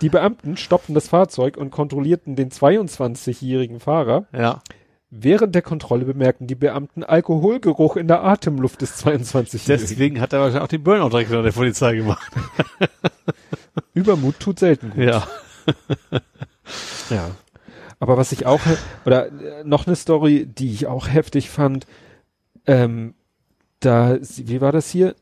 die 0.00 0.08
Beamten 0.08 0.56
stoppten 0.56 0.94
das 0.94 1.08
Fahrzeug 1.08 1.56
und 1.56 1.70
kontrollierten 1.70 2.36
den 2.36 2.50
22-jährigen 2.50 3.80
Fahrer. 3.80 4.26
Ja. 4.32 4.62
Während 5.10 5.56
der 5.56 5.62
Kontrolle 5.62 6.04
bemerkten 6.04 6.46
die 6.46 6.54
Beamten 6.54 7.02
Alkoholgeruch 7.02 7.96
in 7.96 8.06
der 8.06 8.22
Atemluft 8.22 8.80
des 8.80 9.04
22-jährigen. 9.04 9.88
Deswegen 9.88 10.20
hat 10.20 10.32
er 10.32 10.40
wahrscheinlich 10.40 10.62
auch 10.62 10.68
den 10.68 10.84
Burnout 10.84 11.08
direkt 11.08 11.30
von 11.30 11.42
der 11.42 11.50
Polizei 11.50 11.96
gemacht. 11.96 12.32
Übermut 13.94 14.38
tut 14.38 14.58
selten 14.58 14.90
gut. 14.90 15.04
Ja. 15.04 15.26
Ja. 17.10 17.32
Aber 17.98 18.16
was 18.16 18.30
ich 18.30 18.46
auch, 18.46 18.60
oder 19.04 19.26
äh, 19.26 19.64
noch 19.64 19.88
eine 19.88 19.96
Story, 19.96 20.46
die 20.46 20.72
ich 20.72 20.86
auch 20.86 21.08
heftig 21.08 21.50
fand, 21.50 21.84
ähm, 22.66 23.14
da, 23.80 24.16
wie 24.20 24.60
war 24.60 24.70
das 24.70 24.88
hier? 24.88 25.16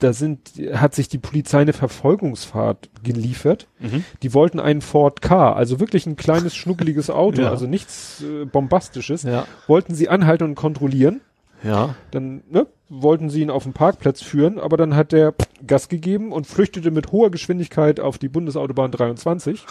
Da 0.00 0.12
sind, 0.12 0.52
hat 0.74 0.94
sich 0.94 1.08
die 1.08 1.18
Polizei 1.18 1.60
eine 1.60 1.72
Verfolgungsfahrt 1.72 2.90
geliefert. 3.04 3.68
Mhm. 3.78 4.04
Die 4.22 4.34
wollten 4.34 4.58
einen 4.58 4.80
Ford 4.80 5.22
K, 5.22 5.52
also 5.52 5.78
wirklich 5.78 6.06
ein 6.06 6.16
kleines, 6.16 6.56
schnuckeliges 6.56 7.10
Auto, 7.10 7.42
Ja. 7.42 7.50
also 7.50 7.66
nichts 7.66 8.22
äh, 8.22 8.44
Bombastisches, 8.46 9.22
Ja. 9.22 9.46
wollten 9.66 9.94
sie 9.94 10.08
anhalten 10.08 10.44
und 10.44 10.54
kontrollieren. 10.54 11.20
Ja. 11.62 11.94
Dann 12.10 12.42
ne, 12.50 12.66
wollten 12.88 13.28
sie 13.28 13.42
ihn 13.42 13.50
auf 13.50 13.64
den 13.64 13.74
Parkplatz 13.74 14.22
führen, 14.22 14.58
aber 14.58 14.76
dann 14.78 14.96
hat 14.96 15.12
der 15.12 15.34
Gas 15.66 15.88
gegeben 15.88 16.32
und 16.32 16.46
flüchtete 16.46 16.90
mit 16.90 17.12
hoher 17.12 17.30
Geschwindigkeit 17.30 18.00
auf 18.00 18.16
die 18.16 18.28
Bundesautobahn 18.28 18.90
23. 18.90 19.66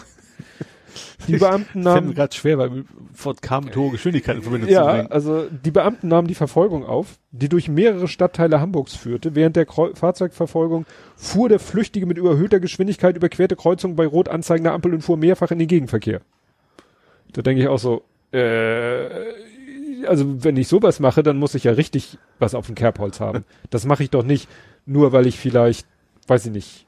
Die 1.27 1.37
Beamten 1.37 1.63
Fällt 1.63 1.75
mir 1.75 1.81
nahmen 1.83 2.13
gerade 2.13 2.35
schwer, 2.35 2.57
weil 2.57 2.85
Ford 3.13 3.41
kam 3.41 3.65
mit 3.65 3.75
hoher 3.75 3.91
Geschwindigkeit 3.91 4.37
in 4.37 4.41
Verbindung 4.41 4.69
zu 4.69 4.73
ja, 4.73 4.91
bringen. 4.91 5.11
also 5.11 5.45
die 5.49 5.71
Beamten 5.71 6.07
nahmen 6.07 6.27
die 6.27 6.35
Verfolgung 6.35 6.85
auf, 6.85 7.19
die 7.31 7.49
durch 7.49 7.67
mehrere 7.69 8.07
Stadtteile 8.07 8.59
Hamburgs 8.59 8.95
führte. 8.95 9.35
Während 9.35 9.55
der 9.55 9.65
Kreu 9.65 9.91
Fahrzeugverfolgung 9.93 10.85
fuhr 11.15 11.49
der 11.49 11.59
Flüchtige 11.59 12.05
mit 12.05 12.17
überhöhter 12.17 12.59
Geschwindigkeit 12.59 13.15
überquerte 13.15 13.55
Kreuzungen 13.55 13.95
bei 13.95 14.05
rot 14.05 14.29
anzeigender 14.29 14.73
Ampel 14.73 14.93
und 14.93 15.01
fuhr 15.01 15.17
mehrfach 15.17 15.51
in 15.51 15.59
den 15.59 15.67
Gegenverkehr. 15.67 16.21
Da 17.33 17.41
denke 17.41 17.61
ich 17.61 17.67
auch 17.67 17.79
so, 17.79 18.03
äh, 18.31 19.07
also 20.05 20.43
wenn 20.43 20.57
ich 20.57 20.67
sowas 20.67 20.99
mache, 20.99 21.23
dann 21.23 21.37
muss 21.37 21.55
ich 21.55 21.65
ja 21.65 21.71
richtig 21.73 22.17
was 22.39 22.55
auf 22.55 22.65
dem 22.65 22.75
Kerbholz 22.75 23.19
haben. 23.19 23.43
Das 23.69 23.85
mache 23.85 24.03
ich 24.03 24.09
doch 24.09 24.23
nicht, 24.23 24.47
nur 24.85 25.11
weil 25.11 25.27
ich 25.27 25.37
vielleicht, 25.37 25.87
weiß 26.27 26.47
ich 26.47 26.51
nicht. 26.51 26.85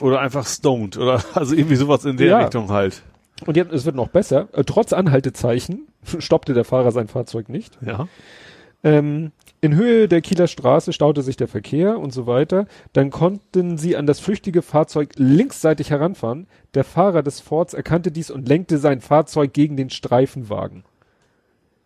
Oder 0.00 0.20
einfach 0.20 0.46
stoned 0.46 0.96
oder 0.96 1.22
also 1.34 1.54
irgendwie 1.54 1.76
sowas 1.76 2.04
in 2.04 2.16
der 2.16 2.26
Ja. 2.26 2.38
Richtung 2.40 2.70
halt. 2.70 3.02
Und 3.46 3.56
jetzt, 3.56 3.72
es 3.72 3.84
wird 3.84 3.94
noch 3.96 4.08
besser. 4.08 4.48
Äh, 4.52 4.64
trotz 4.64 4.92
Anhaltezeichen 4.92 5.86
stoppte 6.18 6.54
der 6.54 6.64
Fahrer 6.64 6.92
sein 6.92 7.08
Fahrzeug 7.08 7.48
nicht. 7.48 7.78
Ja. 7.84 8.08
Ähm, 8.84 9.32
in 9.60 9.74
Höhe 9.74 10.06
der 10.06 10.20
Kieler 10.20 10.46
Straße 10.46 10.92
staute 10.92 11.22
sich 11.22 11.36
der 11.36 11.48
Verkehr 11.48 11.98
und 11.98 12.12
so 12.12 12.26
weiter. 12.28 12.66
Dann 12.92 13.10
konnten 13.10 13.76
sie 13.76 13.96
an 13.96 14.06
das 14.06 14.20
flüchtige 14.20 14.62
Fahrzeug 14.62 15.10
linksseitig 15.16 15.90
heranfahren. 15.90 16.46
Der 16.74 16.84
Fahrer 16.84 17.24
des 17.24 17.40
Fords 17.40 17.74
erkannte 17.74 18.12
dies 18.12 18.30
und 18.30 18.48
lenkte 18.48 18.78
sein 18.78 19.00
Fahrzeug 19.00 19.52
gegen 19.52 19.76
den 19.76 19.90
Streifenwagen. 19.90 20.84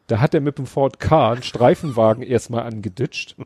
Da 0.07 0.21
hat 0.21 0.35
er 0.35 0.43
mit 0.43 0.59
dem 0.59 0.67
Ford 0.67 1.01
K 1.01 1.33
einen 1.33 1.43
Streifenwagen 1.43 2.23
erstmal 2.23 2.65
angeditscht. 2.65 3.37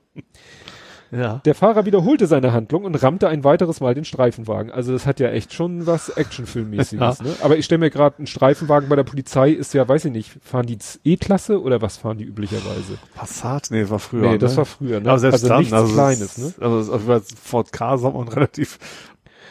Ja. 1.11 1.41
Der 1.45 1.55
Fahrer 1.55 1.87
wiederholte 1.87 2.27
seine 2.27 2.53
Handlung 2.53 2.85
und 2.85 2.95
rammte 3.03 3.29
ein 3.29 3.45
weiteres 3.45 3.81
Mal 3.81 3.95
den 3.95 4.05
Streifenwagen. 4.05 4.71
Also 4.73 4.93
das 4.93 5.07
hat 5.07 5.21
ja 5.21 5.29
echt 5.29 5.53
schon 5.53 5.87
was 5.87 6.09
Actionfilmmäßiges. 6.09 6.97
Ja. 7.19 7.25
Ne? 7.25 7.35
Aber 7.43 7.57
ich 7.57 7.65
stelle 7.65 7.79
mir 7.81 7.91
gerade 7.91 8.19
einen 8.19 8.27
Streifenwagen 8.27 8.89
bei 8.89 8.97
der 8.97 9.05
Polizei 9.05 9.51
ist 9.51 9.75
ja, 9.75 9.87
weiß 9.89 10.07
ich 10.07 10.13
nicht, 10.13 10.33
fahren 10.43 10.67
die 10.67 10.79
E-Klasse 11.05 11.61
oder 11.63 11.83
was 11.83 11.97
fahren 11.99 12.19
die 12.19 12.25
üblicherweise? 12.25 12.99
Passat, 13.15 13.69
nee, 13.71 13.89
war 13.89 13.99
früher. 13.99 14.31
nee, 14.31 14.39
das 14.39 14.53
ne? 14.53 14.57
war 14.59 14.65
früher. 14.65 15.01
Ne? 15.01 15.09
Aber 15.11 15.19
selbst 15.19 15.35
also 15.35 15.49
dann, 15.49 15.59
nichts 15.59 15.73
also 15.73 15.93
Kleines. 15.93 16.39
es- 16.39 16.59
Ne? 16.59 16.65
Also 16.67 16.93
auf 16.95 17.03
Ford 17.43 17.73
K 17.73 17.99
sah 17.99 18.11
man 18.11 18.29
relativ 18.29 18.79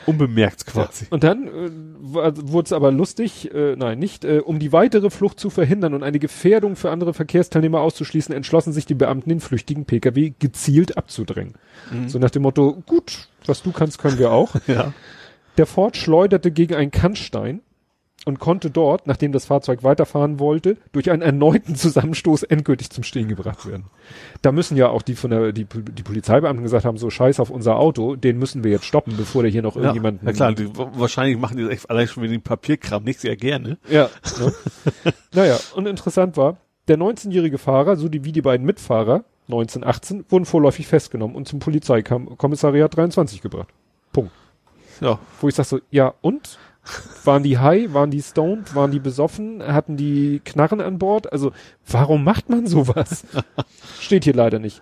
unbemerkt 0.05 0.65
quasi. 0.65 1.05
Und 1.09 1.23
dann 1.23 1.47
äh, 1.47 1.71
wurde 2.01 2.65
es 2.65 2.73
aber 2.73 2.91
lustig, 2.91 3.53
äh, 3.53 3.75
nein, 3.75 3.99
nicht, 3.99 4.25
äh, 4.25 4.39
um 4.39 4.59
die 4.59 4.71
weitere 4.71 5.09
Flucht 5.09 5.39
zu 5.39 5.49
verhindern 5.49 5.93
und 5.93 6.03
eine 6.03 6.19
Gefährdung 6.19 6.75
für 6.75 6.91
andere 6.91 7.13
Verkehrsteilnehmer 7.13 7.81
auszuschließen, 7.81 8.33
entschlossen 8.33 8.73
sich 8.73 8.85
die 8.85 8.95
Beamten, 8.95 9.29
den 9.29 9.39
flüchtigen 9.39 9.85
Pkw 9.85 10.33
gezielt 10.39 10.97
abzudrängen. 10.97 11.53
Mhm. 11.91 12.09
So 12.09 12.19
nach 12.19 12.31
dem 12.31 12.43
Motto, 12.43 12.83
gut, 12.85 13.27
was 13.45 13.63
du 13.63 13.71
kannst, 13.71 13.99
können 13.99 14.19
wir 14.19 14.31
auch. 14.31 14.55
Ja. 14.67 14.93
Der 15.57 15.67
Ford 15.67 15.95
schleuderte 15.95 16.51
gegen 16.51 16.75
einen 16.75 16.91
Kannstein 16.91 17.61
und 18.25 18.39
konnte 18.39 18.69
dort, 18.71 19.07
nachdem 19.07 19.31
das 19.31 19.45
Fahrzeug 19.45 19.83
weiterfahren 19.83 20.39
wollte, 20.39 20.77
durch 20.91 21.11
einen 21.11 21.21
erneuten 21.21 21.75
Zusammenstoß 21.75 22.43
endgültig 22.43 22.89
zum 22.89 23.03
Stehen 23.03 23.27
gebracht 23.27 23.65
werden. 23.65 23.85
Da 24.41 24.51
müssen 24.51 24.75
ja 24.75 24.89
auch 24.89 25.03
die 25.03 25.15
von 25.15 25.29
der 25.29 25.51
die, 25.53 25.65
die 25.65 26.03
Polizeibeamten 26.03 26.63
gesagt 26.63 26.85
haben, 26.85 26.97
so 26.97 27.09
scheiß 27.09 27.39
auf 27.39 27.49
unser 27.49 27.77
Auto, 27.77 28.15
den 28.15 28.37
müssen 28.37 28.63
wir 28.63 28.71
jetzt 28.71 28.85
stoppen, 28.85 29.15
bevor 29.15 29.43
der 29.43 29.51
hier 29.51 29.61
noch 29.61 29.75
irgendjemanden 29.75 30.25
ja 30.27 30.33
klar, 30.33 30.53
die, 30.53 30.69
wahrscheinlich 30.75 31.37
machen 31.37 31.57
die 31.57 31.63
das 31.63 31.71
echt 31.71 31.89
allein 31.89 32.07
schon 32.07 32.23
wegen 32.23 32.33
dem 32.33 32.41
Papierkram 32.41 33.03
nicht 33.03 33.19
sehr 33.19 33.35
gerne. 33.35 33.77
Ja. 33.89 34.09
Ne? 34.39 34.53
naja, 35.33 35.59
und 35.75 35.87
interessant 35.87 36.35
war, 36.35 36.57
der 36.87 36.97
19-jährige 36.97 37.57
Fahrer 37.57 37.95
sowie 37.95 38.19
die 38.19 38.41
beiden 38.41 38.65
Mitfahrer, 38.65 39.23
1918, 39.47 40.25
wurden 40.29 40.45
vorläufig 40.45 40.87
festgenommen 40.87 41.35
und 41.35 41.47
zum 41.47 41.59
Polizeikommissariat 41.59 42.95
23 42.95 43.41
gebracht. 43.41 43.69
Punkt. 44.11 44.31
Ja. 45.01 45.19
Wo 45.41 45.47
ich 45.47 45.55
sag 45.55 45.65
so, 45.65 45.79
ja 45.91 46.13
und? 46.21 46.57
Waren 47.23 47.43
die 47.43 47.59
high? 47.59 47.93
Waren 47.93 48.11
die 48.11 48.21
stoned? 48.21 48.75
Waren 48.75 48.91
die 48.91 48.99
besoffen? 48.99 49.63
Hatten 49.65 49.97
die 49.97 50.41
Knarren 50.43 50.81
an 50.81 50.99
Bord? 50.99 51.31
Also, 51.31 51.51
warum 51.87 52.23
macht 52.23 52.49
man 52.49 52.67
sowas? 52.67 53.25
Steht 53.99 54.23
hier 54.25 54.33
leider 54.33 54.59
nicht. 54.59 54.81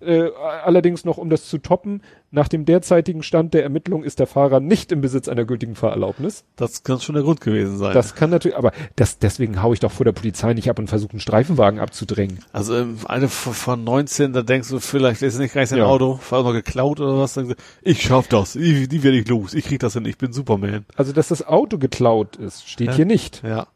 Äh, 0.00 0.30
allerdings 0.64 1.04
noch, 1.04 1.18
um 1.18 1.28
das 1.30 1.46
zu 1.48 1.58
toppen, 1.58 2.02
nach 2.30 2.48
dem 2.48 2.64
derzeitigen 2.64 3.22
Stand 3.22 3.52
der 3.54 3.62
Ermittlung 3.64 4.02
ist 4.04 4.18
der 4.18 4.26
Fahrer 4.26 4.60
nicht 4.60 4.92
im 4.92 5.00
Besitz 5.00 5.28
einer 5.28 5.44
gültigen 5.44 5.74
Fahrerlaubnis. 5.74 6.44
Das 6.56 6.84
kann 6.84 7.00
schon 7.00 7.14
der 7.16 7.24
Grund 7.24 7.40
gewesen 7.40 7.76
sein. 7.76 7.92
Das 7.92 8.14
kann 8.14 8.30
natürlich, 8.30 8.56
aber 8.56 8.72
das, 8.96 9.18
deswegen 9.18 9.62
hau 9.62 9.72
ich 9.72 9.80
doch 9.80 9.90
vor 9.92 10.04
der 10.04 10.12
Polizei 10.12 10.54
nicht 10.54 10.70
ab 10.70 10.78
und 10.78 10.88
versuche 10.88 11.12
einen 11.12 11.20
Streifenwagen 11.20 11.80
abzudrängen. 11.80 12.38
also 12.52 12.74
ähm, 12.76 12.98
eine 13.06 13.28
von- 13.28 13.52
von 13.52 13.84
19, 13.84 14.32
da 14.32 14.42
denkst 14.42 14.68
du, 14.70 14.78
vielleicht 14.80 15.22
ist 15.22 15.38
nicht 15.38 15.52
gleich 15.52 15.68
sein 15.68 15.80
Ja. 15.80 15.86
Auto, 15.86 16.18
vielleicht 16.22 16.44
noch 16.44 16.52
geklaut 16.52 17.00
oder 17.00 17.18
was. 17.18 17.34
Dann, 17.34 17.54
ich 17.82 18.00
schaff 18.02 18.28
das, 18.28 18.52
die, 18.54 18.88
die 18.88 19.02
werde 19.02 19.18
ich 19.18 19.28
los, 19.28 19.52
ich 19.54 19.64
krieg 19.66 19.80
das 19.80 19.94
hin, 19.94 20.04
ich 20.06 20.16
bin 20.18 20.32
Superman. 20.32 20.86
Also, 20.96 21.12
dass 21.12 21.28
das 21.28 21.46
Auto 21.46 21.78
geklaut 21.78 22.36
ist, 22.36 22.68
steht 22.68 22.88
Ja. 22.88 22.94
hier 22.94 23.06
nicht. 23.06 23.42
Ja. 23.42 23.66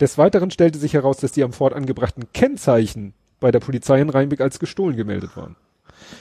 Des 0.00 0.16
Weiteren 0.18 0.52
stellte 0.52 0.78
sich 0.78 0.94
heraus, 0.94 1.16
dass 1.16 1.32
die 1.32 1.42
am 1.42 1.52
Ford 1.52 1.72
angebrachten 1.74 2.26
Kennzeichen 2.32 3.14
bei 3.40 3.50
der 3.50 3.60
Polizei 3.60 4.00
in 4.00 4.10
Rheinbeck 4.10 4.40
als 4.40 4.58
gestohlen 4.58 4.96
gemeldet 4.96 5.36
waren. 5.36 5.56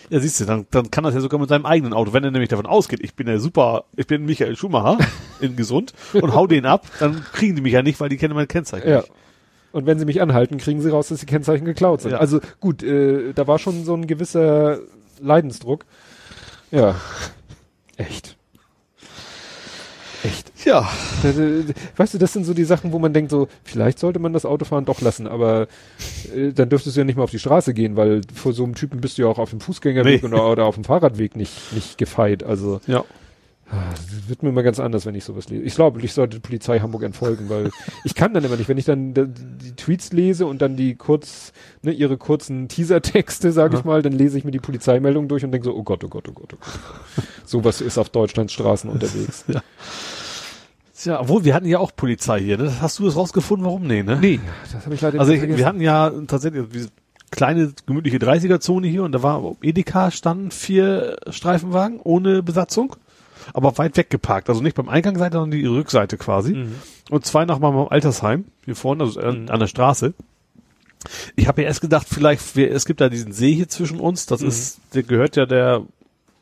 Ja, 0.09 0.19
siehst 0.19 0.39
du, 0.39 0.45
dann, 0.45 0.65
dann 0.71 0.91
kann 0.91 1.03
das 1.03 1.13
ja 1.13 1.21
sogar 1.21 1.39
mit 1.39 1.49
seinem 1.49 1.65
eigenen 1.65 1.93
Auto. 1.93 2.11
Wenn 2.13 2.23
er 2.23 2.31
nämlich 2.31 2.49
davon 2.49 2.65
ausgeht, 2.65 2.99
ich 3.01 3.15
bin 3.15 3.27
der 3.27 3.39
super, 3.39 3.85
ich 3.95 4.07
bin 4.07 4.25
Michael 4.25 4.55
Schumacher 4.55 4.97
in 5.39 5.55
gesund 5.55 5.93
und 6.13 6.33
hau 6.33 6.47
den 6.47 6.65
ab, 6.65 6.85
dann 6.99 7.23
kriegen 7.33 7.55
die 7.55 7.61
mich 7.61 7.73
ja 7.73 7.81
nicht, 7.81 7.99
weil 7.99 8.09
die 8.09 8.17
kennen 8.17 8.33
mein 8.35 8.47
Kennzeichen 8.47 8.89
Ja. 8.89 8.97
nicht. 8.97 9.11
Und 9.71 9.85
wenn 9.85 9.99
sie 9.99 10.05
mich 10.05 10.21
anhalten, 10.21 10.57
kriegen 10.57 10.81
sie 10.81 10.89
raus, 10.89 11.09
dass 11.09 11.19
die 11.19 11.25
Kennzeichen 11.25 11.65
geklaut 11.65 12.01
sind. 12.01 12.11
Ja. 12.11 12.17
Also 12.17 12.39
gut, 12.59 12.81
äh, 12.83 13.33
da 13.33 13.47
war 13.47 13.59
schon 13.59 13.83
so 13.85 13.93
ein 13.93 14.07
gewisser 14.07 14.79
Leidensdruck. 15.21 15.85
Ja. 16.71 16.95
Echt. 17.97 18.36
Echt. 20.23 20.51
Ja. 20.65 20.89
Da- 21.23 21.31
da- 21.31 21.73
Weißt 21.95 22.13
du, 22.13 22.17
das 22.17 22.33
sind 22.33 22.43
so 22.45 22.53
die 22.53 22.63
Sachen, 22.63 22.91
wo 22.91 22.99
man 22.99 23.13
denkt 23.13 23.31
so, 23.31 23.47
vielleicht 23.63 23.99
sollte 23.99 24.19
man 24.19 24.33
das 24.33 24.45
Autofahren 24.45 24.85
doch 24.85 25.01
lassen, 25.01 25.27
aber 25.27 25.67
äh, 26.35 26.51
dann 26.53 26.69
dürftest 26.69 26.95
du 26.95 27.01
ja 27.01 27.05
nicht 27.05 27.15
mehr 27.15 27.23
auf 27.23 27.31
die 27.31 27.39
Straße 27.39 27.73
gehen, 27.73 27.95
weil 27.95 28.21
vor 28.33 28.53
so 28.53 28.63
einem 28.63 28.75
Typen 28.75 28.99
bist 29.01 29.17
du 29.17 29.23
ja 29.23 29.27
auch 29.27 29.37
auf 29.39 29.51
dem 29.51 29.59
Fußgängerweg 29.61 30.23
Nee. 30.23 30.27
oder, 30.29 30.49
oder 30.51 30.65
auf 30.65 30.75
dem 30.75 30.83
Fahrradweg 30.83 31.35
nicht, 31.35 31.71
nicht 31.73 31.97
gefeit. 31.97 32.43
Also 32.43 32.81
Ja. 32.87 33.03
Das 33.69 34.29
wird 34.29 34.43
mir 34.43 34.49
immer 34.49 34.63
ganz 34.63 34.79
anders, 34.79 35.05
wenn 35.05 35.15
ich 35.15 35.23
sowas 35.25 35.49
lese. 35.49 35.63
Ich 35.63 35.75
glaube, 35.75 36.01
ich 36.01 36.13
sollte 36.13 36.37
die 36.37 36.41
Polizei 36.41 36.79
Hamburg 36.79 37.03
entfolgen, 37.03 37.49
weil 37.49 37.69
ich 38.05 38.15
kann 38.15 38.33
dann 38.33 38.43
immer 38.45 38.55
nicht, 38.55 38.69
wenn 38.69 38.77
ich 38.77 38.85
dann 38.85 39.13
da- 39.13 39.25
die 39.25 39.73
Tweets 39.75 40.13
lese 40.13 40.45
und 40.45 40.61
dann 40.61 40.75
die 40.77 40.95
kurz, 40.95 41.51
ne, 41.81 41.91
ihre 41.91 42.17
kurzen 42.17 42.67
Teasertexte, 42.69 43.51
sage 43.51 43.75
ich 43.77 43.81
Ja. 43.83 43.87
mal, 43.87 44.01
dann 44.01 44.13
lese 44.13 44.37
ich 44.37 44.45
mir 44.45 44.51
die 44.51 44.59
Polizeimeldung 44.59 45.27
durch 45.27 45.43
und 45.43 45.51
denke 45.51 45.65
so, 45.65 45.75
oh 45.75 45.83
Gott, 45.83 46.03
oh 46.03 46.07
Gott, 46.07 46.27
oh 46.29 46.33
Gott, 46.33 46.53
oh 46.53 46.57
Gott. 46.59 47.25
Sowas 47.45 47.81
ist 47.81 47.97
auf 47.97 48.09
Deutschlands 48.09 48.53
Straßen 48.53 48.89
unterwegs. 48.89 49.43
Tja, 50.99 51.19
obwohl 51.21 51.43
wir 51.45 51.53
hatten 51.53 51.67
ja 51.67 51.77
auch 51.79 51.91
Polizei 51.95 52.39
hier, 52.39 52.57
ne? 52.57 52.81
Hast 52.81 52.97
du 52.99 53.05
das 53.05 53.15
rausgefunden, 53.15 53.65
warum? 53.65 53.85
Nee, 53.85 54.01
ne? 54.01 54.17
Nee, 54.19 54.39
das 54.73 54.83
habe 54.85 54.95
ich 54.95 55.01
leider 55.01 55.19
Also 55.19 55.31
nicht 55.31 55.37
ich, 55.37 55.41
vergessen. 55.41 55.59
wir 55.59 55.65
hatten 55.67 55.81
ja 55.81 56.11
tatsächlich 56.25 56.65
diese 56.73 56.89
kleine, 57.29 57.71
gemütliche 57.85 58.17
30er-Zone 58.17 58.87
hier 58.87 59.03
und 59.03 59.11
da 59.11 59.21
war 59.21 59.55
Edeka 59.61 60.09
standen 60.09 60.49
vier 60.49 61.17
Streifenwagen 61.29 61.99
ohne 61.99 62.41
Besatzung, 62.41 62.95
aber 63.53 63.77
weit 63.77 63.97
weg 63.97 64.09
geparkt. 64.09 64.49
Also 64.49 64.61
nicht 64.61 64.75
beim 64.75 64.89
Eingangsseite, 64.89 65.37
sondern 65.37 65.59
die 65.59 65.65
Rückseite 65.65 66.17
quasi. 66.17 66.53
Mhm. 66.53 66.75
Und 67.09 67.25
zwei 67.25 67.45
nach 67.45 67.59
meinem 67.59 67.87
Altersheim, 67.89 68.45
hier 68.65 68.75
vorne, 68.75 69.03
also 69.03 69.19
an- 69.19 69.43
Mhm. 69.43 69.49
an 69.49 69.59
der 69.59 69.67
Straße. 69.67 70.13
Ich 71.35 71.47
habe 71.47 71.61
ja 71.61 71.67
erst 71.67 71.81
gedacht, 71.81 72.07
vielleicht, 72.09 72.55
wir, 72.55 72.71
es 72.71 72.85
gibt 72.85 72.99
da 73.01 73.09
diesen 73.09 73.31
See 73.31 73.53
hier 73.53 73.69
zwischen 73.69 73.99
uns, 73.99 74.25
das 74.25 74.41
Mhm. 74.41 74.47
ist, 74.47 74.79
der 74.93 75.03
gehört 75.03 75.35
ja 75.35 75.45
der 75.45 75.83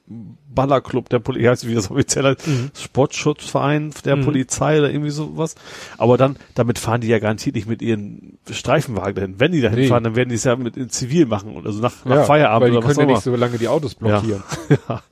Ballerclub 0.08 1.10
der 1.10 1.20
Polizei, 1.20 1.50
heißt 1.50 1.68
wie 1.68 1.74
das 1.76 1.90
offiziell 1.92 2.26
heißt, 2.26 2.48
Sportschutzverein 2.80 3.92
der 4.06 4.16
Mhm. 4.18 4.26
Polizei 4.26 4.80
oder 4.80 4.90
irgendwie 4.90 5.10
sowas. 5.10 5.56
Aber 5.98 6.18
dann, 6.18 6.38
damit 6.54 6.80
fahren 6.80 7.02
die 7.02 7.08
ja 7.08 7.20
garantiert 7.20 7.56
nicht 7.56 7.68
mit 7.68 7.82
ihren 7.82 8.38
Streifenwagen 8.50 9.16
dahin. 9.16 9.40
Wenn 9.40 9.52
die 9.52 9.62
dahin 9.62 9.80
Nee. 9.80 9.88
fahren, 9.88 10.04
dann 10.04 10.16
werden 10.16 10.30
die 10.30 10.36
es 10.36 10.44
ja 10.44 10.56
mit 10.56 10.78
in 10.78 10.90
Zivil 10.90 11.26
machen 11.26 11.56
und 11.56 11.66
also 11.66 11.82
nach, 11.82 12.06
nach 12.06 12.16
ja, 12.18 12.24
Feierabend 12.24 12.62
weil 12.66 12.72
die 12.72 12.78
oder 12.78 12.88
was 12.88 12.96
können 12.96 13.08
auch 13.08 13.12
ja 13.12 13.16
nicht 13.16 13.24
so 13.24 13.36
lange 13.36 13.58
die 13.58 13.68
Autos 13.68 13.96
blockieren. 13.96 14.44
ja. 14.90 15.04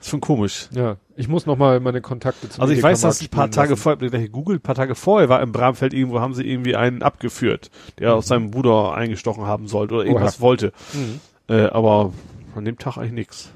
Ist 0.00 0.08
schon 0.08 0.20
komisch. 0.20 0.68
Ja, 0.72 0.96
ich 1.16 1.28
muss 1.28 1.46
noch 1.46 1.56
mal 1.56 1.78
meine 1.80 2.00
Kontakte 2.00 2.48
zum 2.48 2.62
Also 2.62 2.72
ich 2.72 2.82
weiß, 2.82 3.02
dass 3.02 3.20
ein 3.20 3.28
paar 3.28 3.50
Tage 3.50 3.76
spielen 3.76 3.98
vorher, 3.98 4.10
gleich 4.10 4.22
gegoogelt, 4.24 4.60
ein 4.60 4.62
paar 4.62 4.74
Tage 4.74 4.94
vorher 4.94 5.28
war 5.28 5.42
im 5.42 5.52
Bramfeld 5.52 5.92
irgendwo, 5.92 6.20
haben 6.20 6.34
sie 6.34 6.42
irgendwie 6.48 6.74
einen 6.76 7.02
abgeführt, 7.02 7.70
der 7.98 8.14
aus 8.14 8.26
seinem 8.26 8.50
Bruder 8.50 8.94
eingestochen 8.94 9.44
haben 9.44 9.68
sollte 9.68 9.94
oder 9.94 10.04
irgendwas 10.04 10.36
Oha. 10.38 10.42
wollte. 10.42 10.72
lassen. 10.94 11.20
Äh, 11.48 11.66
aber 11.66 12.12
an 12.54 12.64
dem 12.64 12.78
Tag 12.78 12.96
eigentlich. 12.96 13.48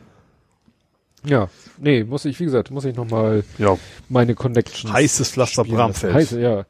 Mhm. 1.23 1.31
Ja, 1.31 1.49
nee, 1.79 2.05
muss 2.05 2.27
ich, 2.27 2.39
wie 2.39 2.45
gesagt, 2.45 2.71
muss 2.71 2.85
ich 2.85 2.95
noch 2.95 3.09
mal 3.09 3.45
Ja. 3.57 3.79
meine 4.11 4.35
Connections. 4.35 4.93
Heißes 4.93 5.31
Pflaster 5.31 5.63
lassen. 5.63 5.75
Bramfeld. 5.75 6.15
Heiße, 6.15 6.41
ja. 6.41 6.65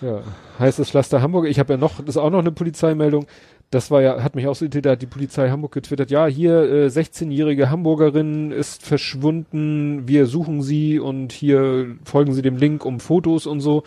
Ja. 0.00 0.22
Heißes 0.58 0.90
Pflaster 0.90 1.22
Hamburg. 1.22 1.46
Ich 1.46 1.58
habe 1.60 1.74
ja 1.74 1.76
noch, 1.76 1.98
das 2.00 2.08
ist 2.10 2.16
auch 2.16 2.30
noch 2.30 2.40
eine 2.40 2.50
Polizeimeldung. 2.50 3.26
Das 3.74 3.90
war 3.90 4.00
ja, 4.00 4.22
hat 4.22 4.36
mich 4.36 4.46
auch 4.46 4.54
so 4.54 4.68
da 4.68 4.92
hat 4.92 5.02
die 5.02 5.06
Polizei 5.06 5.50
Hamburg 5.50 5.72
getwittert, 5.72 6.08
ja, 6.12 6.26
hier, 6.26 6.62
äh, 6.62 6.86
16-jährige 6.86 7.70
Hamburgerin 7.70 8.52
ist 8.52 8.86
verschwunden, 8.86 10.06
wir 10.06 10.26
suchen 10.26 10.62
sie 10.62 11.00
und 11.00 11.32
hier 11.32 11.96
folgen 12.04 12.32
sie 12.34 12.42
dem 12.42 12.56
Link 12.56 12.84
um 12.84 13.00
Fotos 13.00 13.46
und 13.46 13.58
so. 13.58 13.82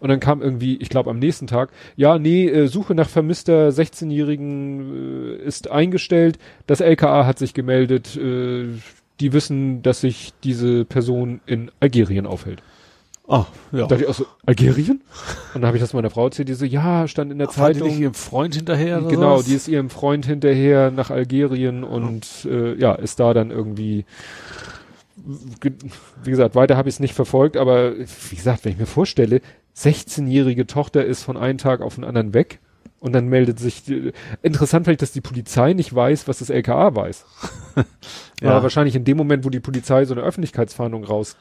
Und 0.00 0.08
dann 0.08 0.18
kam 0.18 0.40
irgendwie, 0.40 0.76
ich 0.76 0.88
glaube 0.88 1.10
am 1.10 1.18
nächsten 1.18 1.46
Tag, 1.46 1.70
ja, 1.94 2.18
nee, 2.18 2.48
äh, 2.48 2.68
Suche 2.68 2.94
nach 2.94 3.10
vermisster 3.10 3.68
16-Jährigen 3.68 5.36
äh, 5.40 5.44
ist 5.44 5.70
eingestellt. 5.70 6.38
Das 6.66 6.80
LKA 6.80 7.26
hat 7.26 7.38
sich 7.38 7.52
gemeldet, 7.52 8.16
äh, 8.16 8.68
die 9.20 9.32
wissen, 9.34 9.82
dass 9.82 10.00
sich 10.00 10.32
diese 10.42 10.86
Person 10.86 11.40
in 11.44 11.70
Algerien 11.80 12.26
aufhält. 12.26 12.62
Ah, 13.30 13.44
ja. 13.72 13.80
Da 13.82 13.86
dachte 13.88 14.02
ich 14.04 14.08
auch 14.08 14.14
so, 14.14 14.26
Algerien? 14.46 15.02
Und 15.54 15.60
dann 15.60 15.66
habe 15.66 15.76
ich 15.76 15.82
das 15.82 15.92
meiner 15.92 16.08
Frau 16.10 16.24
erzählt, 16.24 16.48
die 16.48 16.54
so, 16.54 16.64
ja, 16.64 17.06
stand 17.06 17.30
in 17.30 17.38
der 17.38 17.48
War 17.48 17.68
die 17.72 17.74
nicht 17.74 17.82
Zeitung. 17.90 18.02
ihrem 18.02 18.14
Freund 18.14 18.54
hinterher? 18.54 18.98
Oder 19.02 19.08
Genau, 19.10 19.32
sowas? 19.36 19.46
die 19.46 19.54
ist 19.54 19.68
ihrem 19.68 19.90
Freund 19.90 20.24
hinterher 20.24 20.90
nach 20.90 21.10
Algerien 21.10 21.84
und 21.84 22.26
äh, 22.50 22.74
ja, 22.76 22.94
ist 22.94 23.20
da 23.20 23.34
dann 23.34 23.50
irgendwie, 23.50 24.06
ge- 25.60 25.72
wie 26.24 26.30
gesagt, 26.30 26.54
weiter 26.54 26.76
habe 26.76 26.88
ich 26.88 26.94
es 26.96 27.00
nicht 27.00 27.14
verfolgt, 27.14 27.56
aber 27.56 27.96
wie 27.98 28.36
gesagt, 28.36 28.64
wenn 28.64 28.72
ich 28.72 28.78
mir 28.78 28.86
vorstelle, 28.86 29.40
16-jährige 29.76 30.66
Tochter 30.66 31.04
ist 31.04 31.22
von 31.22 31.36
einem 31.36 31.58
Tag 31.58 31.82
auf 31.82 31.94
den 31.96 32.04
anderen 32.04 32.34
weg 32.34 32.60
und 33.00 33.12
dann 33.12 33.28
meldet 33.28 33.58
sich, 33.60 33.84
die, 33.84 34.12
interessant 34.42 34.86
vielleicht, 34.86 35.02
dass 35.02 35.12
die 35.12 35.20
Polizei 35.20 35.72
nicht 35.74 35.94
weiß, 35.94 36.26
was 36.28 36.38
das 36.38 36.50
LKA 36.50 36.94
weiß. 36.94 37.24
Ja. 38.40 38.50
Aber 38.52 38.62
wahrscheinlich 38.62 38.94
in 38.94 39.02
dem 39.02 39.16
Moment, 39.16 39.44
wo 39.44 39.50
die 39.50 39.58
Polizei 39.58 40.04
so 40.04 40.14
eine 40.14 40.22
Öffentlichkeitsfahndung 40.22 41.02
raus, 41.02 41.36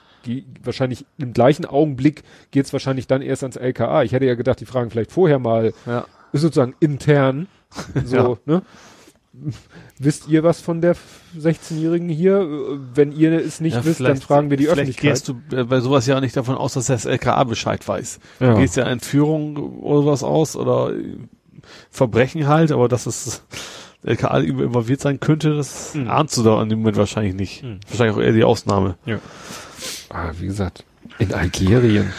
wahrscheinlich 0.64 1.06
im 1.18 1.34
gleichen 1.34 1.66
Augenblick 1.66 2.24
geht's 2.52 2.74
wahrscheinlich 2.74 3.08
dann 3.08 3.22
erst 3.22 3.44
ans 3.44 3.56
LKA. 3.56 4.04
Ich 4.04 4.12
hätte 4.12 4.26
ja 4.26 4.36
gedacht, 4.36 4.60
die 4.60 4.66
fragen 4.66 4.90
vielleicht 4.90 5.12
vorher 5.12 5.40
mal 5.40 5.74
Ja. 5.86 6.06
sozusagen 6.34 6.76
intern. 6.80 7.48
So, 8.06 8.16
Ja. 8.16 8.38
ne? 8.46 8.62
Wisst 10.00 10.28
ihr 10.30 10.44
was 10.44 10.62
von 10.62 10.82
der 10.82 10.96
16-Jährigen 11.38 12.10
hier? 12.10 12.48
Wenn 12.96 13.12
ihr 13.12 13.34
es 13.34 13.60
nicht 13.62 13.76
Ja, 13.76 13.86
wisst, 13.86 14.00
dann 14.02 14.18
fragen 14.18 14.50
wir 14.50 14.58
die 14.58 14.64
vielleicht 14.64 14.80
Öffentlichkeit. 14.80 15.12
gehst 15.12 15.28
du 15.28 15.56
äh, 15.56 15.64
bei 15.64 15.80
sowas 15.80 16.08
ja 16.08 16.20
nicht 16.20 16.36
davon 16.36 16.56
aus, 16.56 16.74
dass 16.74 16.88
das 16.88 17.06
LKA 17.06 17.44
Bescheid 17.44 17.88
weiß. 17.88 18.20
Ja. 18.40 18.54
Du 18.54 18.60
gehst 18.62 18.78
ja 18.78 18.86
in 18.90 19.00
Führung 19.00 19.58
oder 19.82 20.08
was 20.08 20.24
aus 20.24 20.56
oder 20.56 20.92
äh, 20.96 21.18
Verbrechen 21.92 22.48
halt, 22.48 22.72
aber 22.72 22.88
dass 22.88 23.06
es 23.06 23.44
LKA 24.04 24.40
involviert 24.40 25.02
sein 25.02 25.20
könnte, 25.20 25.56
das 25.56 25.94
Mhm. 25.94 26.08
ahnst 26.08 26.36
du 26.38 26.44
da 26.44 26.60
in 26.64 26.70
dem 26.70 26.80
Moment 26.80 26.98
wahrscheinlich 26.98 27.34
nicht. 27.36 27.64
Mhm. 27.64 27.80
Wahrscheinlich 27.90 28.16
auch 28.16 28.22
eher 28.22 28.32
die 28.34 28.44
Ausnahme. 28.44 28.98
Ah, 30.10 30.32
wie 30.38 30.48
gesagt, 30.48 30.84
in 31.20 31.34
Algerien. 31.34 32.12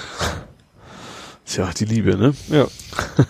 Tja, 1.47 1.71
die 1.77 1.85
Liebe, 1.87 2.17
ne? 2.17 2.35
Ja. 2.49 2.67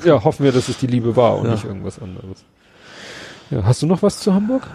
ja, 0.04 0.24
hoffen 0.24 0.44
wir, 0.44 0.52
dass 0.52 0.68
es 0.68 0.78
die 0.78 0.86
Liebe 0.88 1.14
war 1.16 1.36
und 1.38 1.46
Ja. 1.46 1.52
nicht 1.52 1.64
irgendwas 1.64 1.98
anderes. 2.00 2.44
Ja, 3.50 3.64
hast 3.64 3.82
du 3.82 3.86
noch 3.86 4.02
was 4.02 4.18
zu 4.20 4.34
Hamburg? 4.34 4.66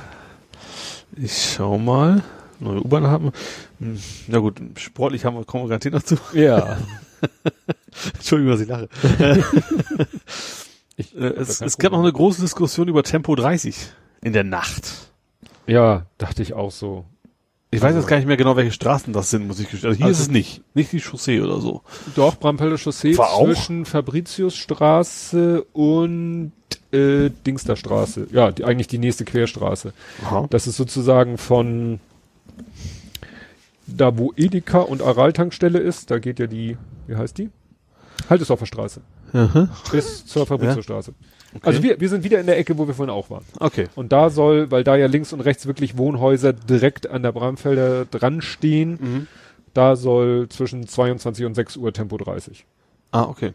Ich 1.15 1.53
schau 1.55 1.77
mal. 1.77 2.23
Neue 2.59 2.79
U-Bahn 2.81 3.05
haben 3.05 3.25
wir. 3.25 3.31
Hm, 3.79 3.99
Na 4.27 4.37
gut, 4.39 4.59
sportlich 4.77 5.25
haben 5.25 5.35
wir, 5.35 5.43
kommen 5.45 5.65
wir 5.65 5.69
garantiert 5.69 5.93
noch 5.93 6.03
zu. 6.03 6.15
Ja. 6.33 6.77
Entschuldigung, 8.15 8.53
dass 8.53 8.61
ich 8.61 8.67
lache. 8.69 8.89
Ich, 10.95 11.15
Äh, 11.17 11.25
es, 11.25 11.59
es 11.59 11.79
gab 11.79 11.91
noch 11.91 11.99
eine 12.01 12.13
große 12.13 12.39
Diskussion 12.41 12.87
über 12.87 13.01
Tempo 13.01 13.35
30 13.35 13.75
in 14.21 14.31
der 14.31 14.43
Nacht. 14.43 15.09
ja, 15.65 16.05
dachte 16.19 16.43
ich 16.43 16.53
auch 16.53 16.69
so. 16.71 17.05
Ich 17.73 17.81
weiß 17.81 17.87
Also- 17.89 17.99
jetzt 17.99 18.07
gar 18.07 18.17
nicht 18.17 18.27
mehr 18.27 18.37
genau, 18.37 18.55
welche 18.55 18.71
Straßen 18.71 19.11
das 19.13 19.29
sind, 19.29 19.47
muss 19.47 19.59
ich 19.59 19.69
gestehen. 19.69 19.89
Also 19.89 19.97
hier 19.97 20.05
Also- 20.07 20.21
ist 20.21 20.27
es 20.27 20.31
nicht. 20.31 20.61
Nicht 20.75 20.91
die 20.91 20.99
Chaussee 21.01 21.41
oder 21.41 21.59
so. 21.59 21.81
Doch, 22.15 22.35
Bramfelder 22.37 22.77
Chaussee 22.77 23.17
War 23.17 23.33
auch? 23.33 23.45
zwischen 23.45 23.85
Fabritiusstraße 23.85 25.63
und 25.73 26.51
äh, 26.91 27.29
Dingsterstraße. 27.45 28.27
Ja, 28.31 28.51
die, 28.51 28.63
eigentlich 28.65 28.87
die 28.87 28.99
nächste 28.99 29.25
Querstraße. 29.25 29.93
Aha. 30.25 30.47
Das 30.49 30.67
ist 30.67 30.77
sozusagen 30.77 31.37
von 31.37 31.99
da, 33.87 34.17
wo 34.17 34.31
Edeka 34.35 34.79
und 34.79 35.01
Aral-Tankstelle 35.01 35.79
ist, 35.79 36.09
da 36.11 36.19
geht 36.19 36.39
ja 36.39 36.47
die, 36.47 36.77
wie 37.07 37.15
heißt 37.15 37.37
die? 37.37 37.49
Haltesdorfer 38.29 38.65
Straße. 38.65 39.01
Aha. 39.33 39.67
Bis 39.91 40.25
zur 40.25 40.47
Fabritiusstraße. 41.53 41.67
Also 41.67 41.83
wir, 41.83 41.99
wir 41.99 42.09
sind 42.09 42.23
wieder 42.23 42.39
in 42.39 42.45
der 42.45 42.57
Ecke, 42.57 42.77
wo 42.77 42.87
wir 42.87 42.93
vorhin 42.93 43.13
auch 43.13 43.29
waren. 43.29 43.43
Okay. 43.59 43.87
Und 43.95 44.11
da 44.11 44.29
soll, 44.29 44.71
weil 44.71 44.83
da 44.83 44.95
ja 44.95 45.07
links 45.07 45.33
und 45.33 45.41
rechts 45.41 45.65
wirklich 45.65 45.97
Wohnhäuser 45.97 46.53
direkt 46.53 47.09
an 47.09 47.23
der 47.23 47.31
Bramfelder 47.31 48.05
dran 48.05 48.41
stehen, 48.41 48.97
Mhm. 49.01 49.27
da 49.73 49.95
soll 49.95 50.49
zwischen 50.49 50.87
22 50.87 51.45
und 51.45 51.55
6 51.55 51.77
Uhr 51.77 51.93
Tempo 51.93 52.17
30. 52.17 52.65
Ah, 53.11 53.23
okay. 53.23 53.53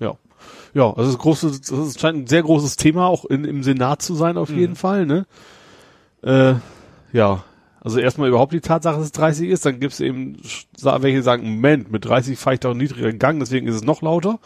Ja. 0.00 0.14
Ja, 0.74 0.90
also 0.92 1.10
das, 1.10 1.18
große, 1.18 1.50
das 1.70 1.98
scheint 1.98 2.18
ein 2.18 2.26
sehr 2.26 2.42
großes 2.42 2.76
Thema 2.76 3.06
auch 3.06 3.24
in, 3.24 3.44
im 3.44 3.62
Senat 3.62 4.02
zu 4.02 4.14
sein, 4.14 4.36
auf 4.36 4.50
Mhm. 4.50 4.58
jeden 4.58 4.76
Fall, 4.76 5.06
ne? 5.06 5.26
Äh, 6.22 6.54
ja, 7.12 7.44
also 7.80 7.98
erstmal 7.98 8.28
überhaupt 8.28 8.52
die 8.52 8.60
Tatsache, 8.60 8.96
dass 8.96 9.04
es 9.06 9.12
30 9.12 9.48
ist, 9.48 9.64
dann 9.66 9.78
gibt 9.78 9.92
es 9.92 10.00
eben 10.00 10.36
welche, 10.82 11.18
die 11.18 11.22
sagen, 11.22 11.44
Moment, 11.54 11.92
mit 11.92 12.04
30 12.04 12.38
fahre 12.38 12.54
ich 12.54 12.60
doch 12.60 12.70
einen 12.70 12.80
niedrigeren 12.80 13.18
Gang, 13.18 13.38
deswegen 13.40 13.66
ist 13.68 13.74
es 13.76 13.84
noch 13.84 14.02
lauter. 14.02 14.38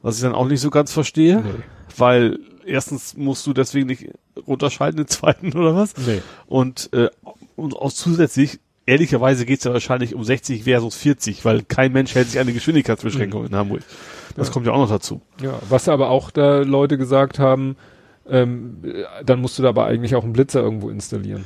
Was 0.00 0.16
ich 0.16 0.22
dann 0.22 0.34
auch 0.34 0.46
nicht 0.48 0.60
so 0.60 0.70
ganz 0.70 0.92
verstehe, 0.92 1.36
Nee. 1.42 1.50
Weil 1.98 2.38
erstens 2.64 3.16
musst 3.16 3.46
du 3.46 3.52
deswegen 3.52 3.86
nicht 3.86 4.08
runterschalten, 4.46 4.98
den 4.98 5.08
zweiten 5.08 5.52
oder 5.56 5.74
was. 5.74 5.96
Nee. 5.96 6.22
Und, 6.46 6.90
äh, 6.92 7.08
und 7.56 7.74
auch 7.76 7.92
zusätzlich, 7.92 8.60
ehrlicherweise 8.86 9.46
geht's 9.46 9.64
ja 9.64 9.72
wahrscheinlich 9.72 10.14
um 10.14 10.24
60 10.24 10.64
versus 10.64 10.96
40, 10.96 11.44
weil 11.44 11.62
kein 11.62 11.92
Mensch 11.92 12.14
hält 12.14 12.28
sich 12.28 12.40
an 12.40 12.46
die 12.46 12.52
Geschwindigkeitsbeschränkung 12.52 13.46
in 13.46 13.54
Hamburg. 13.54 13.82
Das 14.36 14.50
kommt 14.50 14.66
ja 14.66 14.72
auch 14.72 14.78
noch 14.78 14.88
dazu. 14.88 15.20
Ja, 15.42 15.58
was 15.68 15.88
aber 15.88 16.08
auch 16.08 16.30
da 16.30 16.60
Leute 16.60 16.96
gesagt 16.98 17.38
haben, 17.38 17.76
ähm, 18.28 18.78
äh, 18.84 19.24
dann 19.24 19.40
musst 19.40 19.58
du 19.58 19.62
da 19.62 19.68
aber 19.68 19.86
eigentlich 19.86 20.14
auch 20.14 20.24
einen 20.24 20.32
Blitzer 20.32 20.60
irgendwo 20.60 20.88
installieren. 20.90 21.44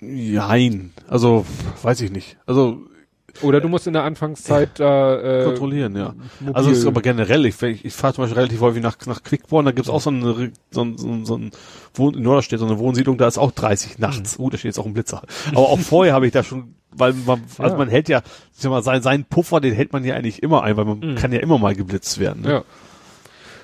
Nein, 0.00 0.92
also 1.08 1.46
weiß 1.82 2.00
ich 2.02 2.10
nicht. 2.10 2.36
Also 2.46 2.82
Oder 3.42 3.60
du 3.60 3.68
musst 3.68 3.86
in 3.86 3.92
der 3.92 4.04
Anfangszeit 4.04 4.78
da 4.80 5.40
äh, 5.40 5.44
kontrollieren, 5.44 5.96
ja. 5.96 6.14
mobil- 6.40 6.54
Also 6.54 6.70
es 6.70 6.78
ist 6.78 6.86
aber 6.86 7.02
generell, 7.02 7.44
ich, 7.46 7.60
ich, 7.62 7.84
ich 7.84 7.92
fahre 7.92 8.14
zum 8.14 8.22
Beispiel 8.24 8.38
relativ 8.38 8.60
häufig 8.60 8.82
nach, 8.82 8.96
nach 9.06 9.22
Quickborn, 9.22 9.64
da 9.66 9.72
gibt's 9.72 9.90
auch 9.90 10.00
so 10.00 10.10
eine, 10.10 10.50
so 10.70 10.82
ein, 10.84 10.96
so 10.98 11.08
ein, 11.08 11.24
so 11.26 11.36
ein 11.36 11.50
Wohn, 11.94 12.14
in 12.14 12.22
Norderstedt, 12.22 12.60
so 12.60 12.66
eine 12.66 12.78
Wohnsiedlung, 12.78 13.18
da 13.18 13.26
ist 13.26 13.38
auch 13.38 13.50
30 13.52 13.98
nachts. 13.98 14.38
Uh, 14.38 14.50
da 14.50 14.56
steht 14.58 14.70
jetzt 14.70 14.78
auch 14.78 14.86
ein 14.86 14.94
Blitzer. 14.94 15.22
Aber 15.50 15.68
auch 15.68 15.78
vorher 15.78 16.14
habe 16.14 16.26
ich 16.26 16.32
da 16.32 16.42
schon, 16.44 16.74
weil 16.92 17.12
man, 17.12 17.42
also 17.58 17.72
Ja. 17.74 17.78
man 17.78 17.88
hält 17.88 18.08
ja, 18.08 18.22
ich 18.54 18.60
sag 18.62 18.70
mal, 18.70 18.82
sein, 18.82 19.02
seinen 19.02 19.24
Puffer, 19.24 19.60
den 19.60 19.74
hält 19.74 19.92
man 19.92 20.04
ja 20.04 20.14
eigentlich 20.14 20.42
immer 20.42 20.62
ein, 20.62 20.76
weil 20.76 20.84
man 20.84 21.14
kann 21.16 21.32
ja 21.32 21.40
immer 21.40 21.58
mal 21.58 21.74
geblitzt 21.74 22.18
werden. 22.18 22.42
Ne? 22.42 22.50
Ja. 22.50 22.64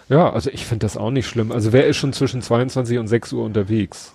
Ja, 0.08 0.32
also 0.32 0.50
ich 0.50 0.66
finde 0.66 0.84
das 0.86 0.96
auch 0.96 1.12
nicht 1.12 1.28
schlimm. 1.28 1.52
Also 1.52 1.72
wer 1.72 1.86
ist 1.86 1.96
schon 1.96 2.12
zwischen 2.12 2.42
22 2.42 2.98
und 2.98 3.06
6 3.06 3.32
Uhr 3.32 3.44
unterwegs? 3.44 4.12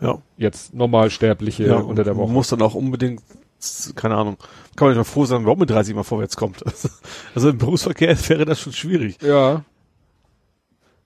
Ja. 0.00 0.18
Jetzt 0.36 0.74
Normalsterbliche 0.74 1.66
ja. 1.68 1.76
unter 1.76 2.02
der 2.02 2.14
Man 2.14 2.24
Woche. 2.24 2.32
muss 2.32 2.48
dann 2.48 2.60
auch 2.62 2.74
unbedingt, 2.74 3.22
keine 3.94 4.16
Ahnung, 4.16 4.36
kann 4.76 4.88
man 4.88 4.96
nicht 4.96 4.98
mal 5.06 5.10
froh 5.12 5.24
sein, 5.24 5.42
überhaupt 5.42 5.60
mit 5.60 5.70
30 5.70 5.94
mal 5.94 6.02
vorwärts 6.04 6.36
kommt. 6.36 6.62
Also 7.34 7.50
im 7.50 7.58
Berufsverkehr 7.58 8.16
wäre 8.28 8.44
das 8.44 8.60
schon 8.60 8.72
schwierig. 8.72 9.18
Ja. 9.22 9.64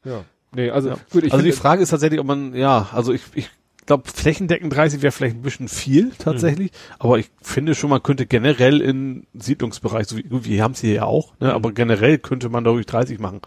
Ja. 0.05 0.25
Nee, 0.53 0.71
also 0.71 0.91
Ja. 0.91 0.97
gut, 1.13 1.25
ich 1.25 1.33
also 1.33 1.45
die 1.45 1.53
Frage 1.53 1.83
ist 1.83 1.91
tatsächlich, 1.91 2.21
ob 2.21 2.27
man, 2.27 2.55
ja, 2.55 2.89
also 2.93 3.13
ich, 3.13 3.23
ich 3.35 3.51
glaube, 3.87 4.09
flächendeckend 4.13 4.75
30 4.75 5.03
wäre 5.03 5.13
vielleicht 5.13 5.37
ein 5.37 5.43
bisschen 5.43 5.69
viel 5.69 6.11
tatsächlich, 6.19 6.71
aber 6.99 7.19
ich 7.19 7.31
finde 7.43 7.75
schon, 7.75 7.91
man 7.91 8.03
könnte 8.03 8.27
generell 8.27 8.81
in 8.81 9.27
Siedlungsbereich, 9.35 10.07
so 10.09 10.17
wie, 10.17 10.25
wir 10.29 10.63
haben 10.63 10.73
es 10.73 10.81
hier 10.81 10.93
ja 10.95 11.05
auch, 11.05 11.35
ne, 11.41 11.53
aber 11.53 11.73
generell 11.73 12.19
könnte 12.19 12.49
man 12.49 12.65
da 12.65 12.71
ruhig 12.71 12.87
30 12.87 13.19
machen. 13.19 13.41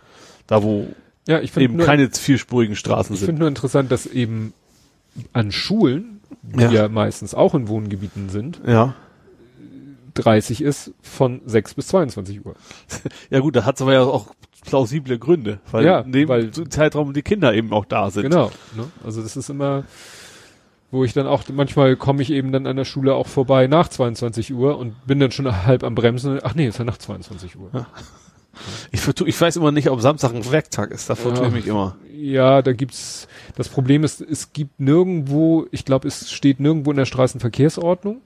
Da 0.48 0.64
wo 0.64 0.88
ja, 1.28 1.40
ich 1.40 1.56
eben 1.58 1.78
nur, 1.78 1.86
keine 1.86 2.10
vierspurigen 2.10 2.76
Straßen 2.76 3.14
ich 3.14 3.20
sind. 3.20 3.28
finde 3.28 3.40
nur 3.40 3.48
interessant, 3.50 3.92
dass 3.92 4.06
eben 4.06 4.54
an 5.32 5.52
Schulen, 5.52 6.20
die 6.42 6.62
Ja. 6.62 6.72
ja. 6.72 6.90
meistens 6.90 7.34
auch 7.34 7.54
in 7.56 7.68
Wohngebieten 7.68 8.30
sind, 8.30 8.62
Ja. 8.66 8.96
30 10.16 10.62
ist 10.62 10.94
von 11.02 11.42
6 11.46 11.74
bis 11.76 11.88
22 11.88 12.46
Uhr. 12.46 12.56
Ja 13.30 13.40
gut, 13.40 13.56
da 13.56 13.66
hat 13.66 13.76
es 13.76 13.82
aber 13.82 13.94
ja 13.94 14.04
auch 14.04 14.28
plausible 14.66 15.18
Gründe, 15.20 15.60
weil 15.72 15.86
Ja, 15.86 16.00
in 16.02 16.12
dem 16.12 16.30
weil- 16.30 16.52
Zeitraum 16.52 17.14
die 17.14 17.22
Kinder 17.22 17.54
eben 17.54 17.72
auch 17.74 17.86
da 17.86 18.10
sind. 18.10 18.24
Genau. 18.24 18.52
Ne? 18.76 18.86
Also 19.04 19.22
das 19.22 19.36
ist 19.36 19.50
immer, 19.50 19.84
wo 20.92 21.04
ich 21.04 21.14
dann 21.14 21.28
auch, 21.28 21.44
manchmal 21.52 21.96
komme 21.96 22.22
ich 22.22 22.30
eben 22.32 22.52
dann 22.52 22.68
an 22.68 22.76
der 22.78 22.86
Schule 22.86 23.16
auch 23.16 23.28
vorbei 23.28 23.68
nach 23.68 23.88
22 23.90 24.54
Uhr 24.54 24.78
und 24.78 25.06
bin 25.06 25.20
dann 25.20 25.32
schon 25.32 25.66
halb 25.66 25.84
am 25.84 25.96
Bremsen. 25.96 26.40
Ach 26.44 26.54
nee, 26.56 26.68
ist 26.68 26.78
ja 26.80 26.86
nach 26.86 26.98
22 26.98 27.58
Uhr. 27.58 27.86
Ich, 28.92 29.02
vertu, 29.02 29.26
ich 29.26 29.40
weiß 29.42 29.56
immer 29.56 29.72
nicht, 29.72 29.90
ob 29.90 30.00
Samstag 30.00 30.36
ein 30.36 30.52
Werktag 30.52 30.92
ist, 30.92 31.10
da 31.10 31.16
vertue 31.16 31.48
ich 31.48 31.50
Ja. 31.52 31.56
mich 31.58 31.68
immer. 31.68 31.96
Ja, 32.16 32.62
da 32.62 32.72
gibt's, 32.74 33.28
das 33.56 33.68
Problem 33.68 34.04
ist, 34.04 34.22
es 34.22 34.54
gibt 34.54 34.80
nirgendwo, 34.80 35.66
ich 35.72 35.84
glaube, 35.86 36.08
es 36.08 36.32
steht 36.32 36.60
nirgendwo 36.60 36.92
in 36.92 36.98
der 36.98 37.06
Straßenverkehrsordnung. 37.06 38.22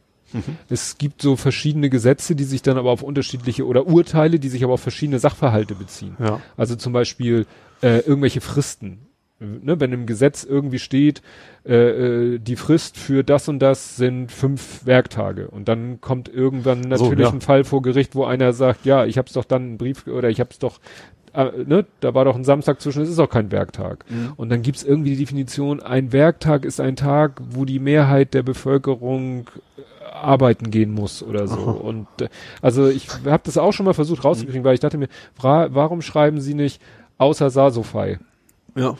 Es 0.69 0.97
gibt 0.97 1.21
so 1.21 1.35
verschiedene 1.35 1.89
Gesetze, 1.89 2.35
die 2.35 2.43
sich 2.43 2.61
dann 2.61 2.77
aber 2.77 2.91
auf 2.91 3.01
unterschiedliche 3.01 3.65
oder 3.65 3.87
Urteile, 3.87 4.39
die 4.39 4.49
sich 4.49 4.63
aber 4.63 4.73
auf 4.73 4.81
verschiedene 4.81 5.19
Sachverhalte 5.19 5.75
beziehen. 5.75 6.15
Ja. 6.19 6.41
Also 6.57 6.75
zum 6.75 6.93
Beispiel 6.93 7.45
äh, 7.81 7.99
irgendwelche 7.99 8.41
Fristen. 8.41 8.99
Ne, 9.39 9.79
wenn 9.79 9.93
im 9.93 10.07
Gesetz 10.07 10.43
irgendwie 10.43 10.79
steht, 10.79 11.21
äh, 11.63 11.75
äh, 11.75 12.39
die 12.39 12.55
Frist 12.55 12.97
für 12.97 13.23
das 13.23 13.47
und 13.47 13.59
das 13.59 13.95
sind 13.95 14.31
fünf 14.31 14.87
Werktage 14.87 15.47
und 15.49 15.67
dann 15.67 16.01
kommt 16.01 16.27
irgendwann 16.27 16.81
So, 16.81 16.89
natürlich 16.89 17.27
ja. 17.27 17.33
ein 17.33 17.41
Fall 17.41 17.63
vor 17.63 17.83
Gericht, 17.83 18.15
wo 18.15 18.25
einer 18.25 18.51
sagt, 18.51 18.87
ja, 18.87 19.05
ich 19.05 19.19
habe 19.19 19.27
es 19.27 19.33
doch 19.33 19.45
dann 19.45 19.61
einen 19.61 19.77
Brief 19.77 20.07
oder 20.07 20.29
ich 20.29 20.39
habe 20.39 20.49
es 20.49 20.57
doch, 20.57 20.79
äh, 21.33 21.51
ne, 21.67 21.85
da 21.99 22.15
war 22.15 22.25
doch 22.25 22.35
ein 22.35 22.45
Samstag 22.45 22.81
zwischen, 22.81 23.03
es 23.03 23.09
ist 23.09 23.19
auch 23.19 23.29
kein 23.29 23.51
Werktag. 23.51 24.05
Mhm. 24.09 24.33
Und 24.37 24.49
dann 24.49 24.63
gibt's 24.63 24.81
irgendwie 24.81 25.11
die 25.11 25.17
Definition, 25.17 25.83
ein 25.83 26.11
Werktag 26.11 26.65
ist 26.65 26.81
ein 26.81 26.95
Tag, 26.95 27.39
wo 27.47 27.63
die 27.63 27.77
Mehrheit 27.77 28.33
der 28.33 28.41
Bevölkerung 28.41 29.51
arbeiten 30.23 30.71
gehen 30.71 30.91
muss 30.91 31.21
oder 31.23 31.47
so. 31.47 31.57
Aha. 31.57 31.71
Und 31.71 32.07
äh, 32.21 32.29
also 32.61 32.87
ich 32.87 33.07
habe 33.25 33.41
das 33.43 33.57
auch 33.57 33.71
schon 33.73 33.85
mal 33.85 33.93
versucht 33.93 34.23
rauszukriegen, 34.23 34.63
weil 34.63 34.73
ich 34.73 34.79
dachte 34.79 34.97
mir, 34.97 35.09
warum 35.39 36.01
schreiben 36.01 36.39
sie 36.41 36.53
nicht 36.53 36.81
außer 37.17 37.49
Sasofei? 37.49 38.19
Ja. 38.75 38.95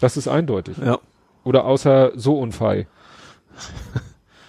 Das 0.00 0.16
ist 0.16 0.28
eindeutig. 0.28 0.76
Ja. 0.78 0.98
Oder 1.44 1.64
außer 1.64 2.12
so 2.16 2.38
unfei. 2.38 2.86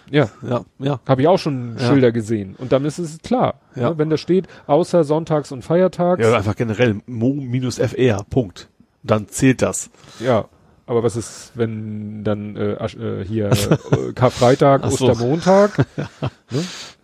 Ja, 0.09 0.29
Ja. 0.41 0.63
Ja. 0.79 0.99
habe 1.05 1.21
ich 1.21 1.27
auch 1.27 1.37
schon 1.37 1.75
Ja. 1.77 1.87
Schilder 1.87 2.13
gesehen. 2.13 2.55
Und 2.57 2.71
dann 2.71 2.85
ist 2.85 2.97
es 2.97 3.19
klar. 3.19 3.55
Ja. 3.75 3.89
Ne, 3.89 3.97
wenn 3.97 4.09
da 4.09 4.15
steht, 4.15 4.47
außer 4.65 5.03
Sonntags 5.03 5.51
und 5.51 5.63
Feiertags. 5.63 6.21
Ja, 6.23 6.33
einfach 6.37 6.55
generell 6.55 7.01
Mo 7.07 7.33
minus 7.33 7.77
FR, 7.77 8.23
Punkt. 8.29 8.69
Dann 9.03 9.27
zählt 9.27 9.61
das. 9.61 9.89
Ja, 10.21 10.45
aber 10.87 11.03
was 11.03 11.15
ist, 11.15 11.51
wenn 11.55 12.23
dann 12.23 12.55
äh, 12.55 12.73
äh, 12.73 13.25
hier 13.25 13.51
äh, 13.51 14.13
Karfreitag. 14.13 14.83
Ostermontag? 14.85 15.85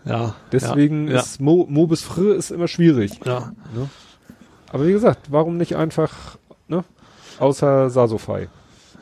Ja. 0.05 0.35
Deswegen 0.51 1.07
ja, 1.07 1.21
ist 1.21 1.39
Mo, 1.39 1.65
Mo 1.69 1.87
bis 1.87 2.01
Fr 2.01 2.35
ist 2.35 2.51
immer 2.51 2.67
schwierig. 2.67 3.21
Ja. 3.23 3.53
Aber 4.69 4.85
wie 4.85 4.91
gesagt, 4.91 5.27
warum 5.31 5.55
nicht 5.55 5.77
einfach, 5.77 6.37
ne? 6.67 6.83
Außer 7.39 7.89
Sasofei. 7.89 8.49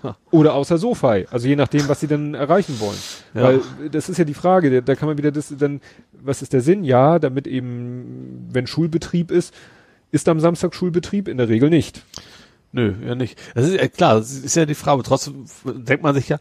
Ja. 0.04 0.16
Oder 0.32 0.54
außer 0.54 0.78
Sofei. 0.78 1.28
Also 1.30 1.48
je 1.48 1.56
nachdem, 1.56 1.88
was 1.88 2.00
sie 2.00 2.08
dann 2.08 2.34
erreichen 2.34 2.80
wollen. 2.80 2.98
Ja. 3.34 3.44
Weil 3.44 3.56
äh, 3.58 3.90
das 3.92 4.10
ist 4.10 4.18
ja 4.18 4.26
die 4.26 4.34
Frage, 4.34 4.70
da, 4.72 4.82
da 4.82 4.96
kann 4.96 5.08
man 5.08 5.18
wieder 5.18 5.32
das 5.32 5.54
dann, 5.58 5.82
was 6.12 6.42
ist 6.42 6.54
der 6.54 6.62
Sinn? 6.62 6.84
Ja, 6.84 7.20
damit 7.20 7.48
eben, 7.48 8.48
wenn 8.52 8.68
Schulbetrieb 8.68 9.32
ist, 9.32 9.54
ist 10.12 10.28
am 10.28 10.40
Samstag 10.40 10.76
Schulbetrieb? 10.76 11.28
In 11.28 11.38
der 11.38 11.50
Regel 11.50 11.70
nicht. 11.70 12.04
Nö, 12.74 12.94
ja 13.06 13.16
nicht. 13.16 13.38
Das 13.54 13.68
ist 13.68 13.76
ja 13.76 13.88
klar, 13.90 14.16
das 14.16 14.32
ist 14.32 14.56
ja 14.56 14.66
die 14.66 14.76
Frage. 14.76 15.04
Trotzdem 15.04 15.46
denkt 15.66 16.04
man 16.04 16.16
sich 16.16 16.30
ja, 16.30 16.38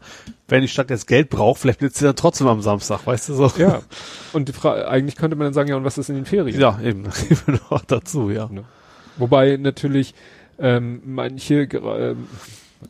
wenn 0.47 0.61
die 0.61 0.69
Stadt 0.69 0.89
jetzt 0.89 1.07
Geld 1.07 1.29
braucht, 1.29 1.59
vielleicht 1.59 1.79
blitzt 1.79 1.97
sie 1.97 2.05
dann 2.05 2.15
trotzdem 2.15 2.47
am 2.47 2.61
Samstag, 2.61 3.05
weißt 3.05 3.29
du 3.29 3.33
so? 3.33 3.51
Ja. 3.57 3.81
Und 4.31 4.47
die 4.47 4.53
Fra 4.53 4.85
eigentlich 4.85 5.17
könnte 5.17 5.35
man 5.35 5.47
dann 5.47 5.53
sagen, 5.53 5.69
ja, 5.69 5.75
und 5.75 5.83
was 5.83 5.97
ist 5.97 6.09
in 6.09 6.15
den 6.15 6.25
Ferien? 6.25 6.59
Ja, 6.59 6.79
eben. 6.81 7.03
Eben 7.29 7.59
noch 7.69 7.83
dazu, 7.85 8.29
ja. 8.29 8.47
Ne? 8.49 8.63
Wobei 9.17 9.57
natürlich 9.57 10.13
ähm, 10.57 11.01
manche, 11.05 11.63
ähm, 11.63 12.27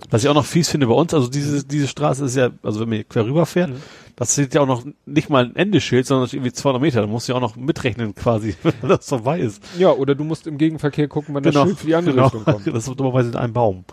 Was 0.10 0.24
ich 0.24 0.30
auch 0.30 0.36
noch 0.36 0.46
fies 0.46 0.70
finde 0.70 0.88
bei 0.88 0.94
uns, 0.94 1.14
also 1.14 1.28
diese, 1.28 1.64
diese 1.66 1.88
Straße 1.88 2.26
ist 2.26 2.36
ja, 2.36 2.52
also 2.62 2.80
wenn 2.80 2.90
man 2.90 2.96
hier 2.98 3.06
quer 3.06 3.26
rüber 3.26 3.46
fährt, 3.46 3.72
Mhm. 3.72 3.82
Das 4.22 4.34
steht 4.34 4.54
ja 4.54 4.62
auch 4.62 4.68
noch 4.68 4.86
nicht 5.08 5.32
mal 5.32 5.46
ein 5.46 5.56
Endeschild, 5.56 6.06
sondern 6.06 6.30
irgendwie 6.32 6.52
200 6.52 6.80
Meter. 6.80 7.02
Da 7.02 7.08
musst 7.08 7.28
du 7.28 7.32
ja 7.32 7.38
auch 7.38 7.42
noch 7.42 7.56
mitrechnen 7.56 8.14
quasi, 8.14 8.56
wenn 8.64 8.88
das 8.88 9.10
vorbei 9.10 9.40
ist. 9.40 9.64
ja, 9.80 9.90
oder 9.90 10.14
du 10.14 10.24
musst 10.24 10.46
im 10.46 10.60
Gegenverkehr 10.60 11.08
gucken, 11.08 11.34
wann 11.34 11.42
das 11.42 11.56
Schild 11.56 11.80
für 11.80 11.88
die 11.88 11.96
andere 11.96 12.14
genau. 12.14 12.26
Richtung 12.28 12.46
kommt. 12.46 12.68
Das 12.72 12.88
ist 12.88 13.00
dummerweise 13.00 13.30
in 13.30 13.36
einem 13.36 13.54
Baum. 13.54 13.84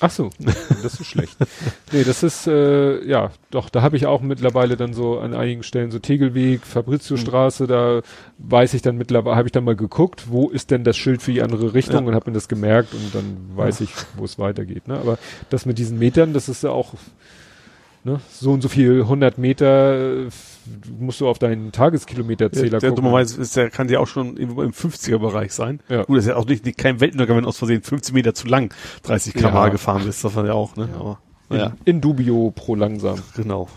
Ach 0.00 0.10
so, 0.10 0.30
das 0.82 1.00
ist 1.00 1.04
schlecht. 1.04 1.36
Nee, 1.92 2.02
das 2.02 2.22
ist, 2.22 2.46
äh, 2.46 3.04
ja, 3.06 3.30
doch, 3.50 3.68
da 3.68 3.82
habe 3.82 3.98
ich 3.98 4.06
auch 4.06 4.22
mittlerweile 4.22 4.78
dann 4.78 4.94
so 4.94 5.18
an 5.18 5.34
einigen 5.34 5.62
Stellen 5.62 5.90
so 5.90 5.98
Tegelweg, 5.98 6.64
Fabriziostraße, 6.64 7.66
da 7.66 8.00
weiß 8.38 8.72
ich 8.72 8.80
dann 8.80 8.96
mittlerweile, 8.96 9.36
habe 9.36 9.48
ich 9.48 9.52
dann 9.52 9.64
mal 9.64 9.76
geguckt, 9.76 10.30
wo 10.30 10.48
ist 10.48 10.70
denn 10.70 10.84
das 10.84 10.96
Schild 10.96 11.20
für 11.20 11.32
die 11.32 11.42
andere 11.42 11.74
Richtung 11.74 12.04
Ja. 12.04 12.08
und 12.08 12.14
habe 12.14 12.30
mir 12.30 12.34
das 12.34 12.48
gemerkt 12.48 12.94
und 12.94 13.14
dann 13.14 13.36
weiß 13.54 13.82
ich, 13.82 13.90
wo 14.16 14.24
es 14.24 14.38
weitergeht. 14.38 14.88
Ne? 14.88 14.98
Aber 14.98 15.18
das 15.50 15.66
mit 15.66 15.76
diesen 15.76 15.98
Metern, 15.98 16.32
das 16.32 16.48
ist 16.48 16.62
ja 16.62 16.70
auch 16.70 16.94
ne, 18.04 18.20
so 18.30 18.52
und 18.52 18.60
so 18.62 18.68
viel 18.68 19.00
100 19.02 19.38
Meter 19.38 20.24
äh, 20.24 20.28
musst 20.98 21.20
du 21.20 21.28
auf 21.28 21.38
deinen 21.38 21.72
Tageskilometerzähler 21.72 22.78
der 22.78 22.90
gucken. 22.90 23.04
dummerweise 23.04 23.40
ist, 23.40 23.56
der 23.56 23.70
kann 23.70 23.88
ja 23.88 23.98
auch 23.98 24.06
schon 24.06 24.36
irgendwo 24.36 24.62
im 24.62 24.70
50er-Bereich 24.72 25.52
sein. 25.52 25.80
Ja. 25.88 26.04
Gut, 26.04 26.16
das 26.18 26.24
ist 26.24 26.28
ja 26.30 26.36
auch 26.36 26.46
nicht, 26.46 26.64
nicht 26.64 26.78
kein 26.78 27.00
Weltuntergang, 27.00 27.38
wenn 27.38 27.44
aus 27.44 27.58
Versehen 27.58 27.82
15 27.82 28.14
Meter 28.14 28.34
zu 28.34 28.46
lang 28.46 28.72
30 29.02 29.34
km 29.34 29.54
Ja. 29.54 29.68
gefahren 29.68 30.02
bist. 30.04 30.24
Das 30.24 30.34
war 30.36 30.46
ja 30.46 30.52
auch, 30.54 30.76
ne? 30.76 30.88
Aber, 30.98 31.18
in, 31.50 31.56
ja, 31.56 31.72
in 31.84 32.00
dubio 32.00 32.52
pro 32.54 32.74
langsam. 32.74 33.18
genau. 33.36 33.68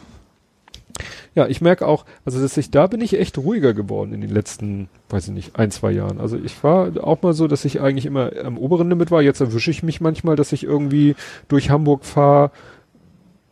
Ja, 1.35 1.45
ich 1.45 1.61
merke 1.61 1.85
auch, 1.85 2.05
also 2.25 2.41
dass 2.41 2.57
ich, 2.57 2.71
da 2.71 2.87
bin 2.87 2.99
ich 3.01 3.19
echt 3.19 3.37
ruhiger 3.37 3.75
geworden 3.75 4.11
in 4.11 4.21
den 4.21 4.31
letzten, 4.31 4.89
weiß 5.09 5.27
ich 5.27 5.33
nicht, 5.33 5.55
ein, 5.55 5.69
zwei 5.69 5.91
Jahren. 5.91 6.19
Also 6.19 6.35
ich 6.37 6.63
war 6.63 6.91
auch 7.03 7.21
mal 7.21 7.33
so, 7.33 7.47
dass 7.47 7.63
ich 7.65 7.79
eigentlich 7.79 8.07
immer 8.07 8.31
am 8.43 8.57
oberen 8.57 8.89
Limit 8.89 9.11
war. 9.11 9.21
Jetzt 9.21 9.39
erwische 9.39 9.69
ich 9.69 9.83
mich 9.83 10.01
manchmal, 10.01 10.35
dass 10.35 10.51
ich 10.51 10.63
irgendwie 10.63 11.15
durch 11.47 11.69
Hamburg 11.69 12.05
fahre 12.05 12.49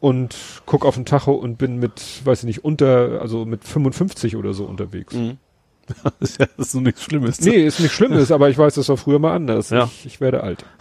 und 0.06 0.36
guck 0.68 0.86
auf 0.86 0.94
den 0.94 1.06
Tacho 1.06 1.32
und 1.34 1.58
bin 1.58 1.80
mit, 1.80 2.22
weiß 2.26 2.40
ich 2.42 2.46
nicht, 2.46 2.64
unter, 2.64 3.22
also 3.22 3.44
mit 3.44 3.64
55 3.64 4.36
oder 4.36 4.54
so 4.54 4.66
unterwegs. 4.66 5.16
Mhm. 5.16 5.38
das 5.88 6.14
ist 6.30 6.40
ja 6.40 6.46
das 6.58 6.68
ist 6.68 6.72
so 6.74 6.80
nichts 6.80 7.02
Schlimmes. 7.04 7.42
Nee, 7.42 7.66
ist 7.66 7.80
nicht 7.80 7.92
Schlimmes, 7.92 8.32
aber 8.32 8.50
ich 8.50 8.58
weiß, 8.60 8.76
das 8.76 8.88
war 8.88 8.98
früher 8.98 9.18
mal 9.18 9.34
anders. 9.34 9.72
Ja. 9.72 9.86
Ich, 9.86 10.06
ich 10.06 10.22
werde 10.22 10.44
alt. 10.44 10.64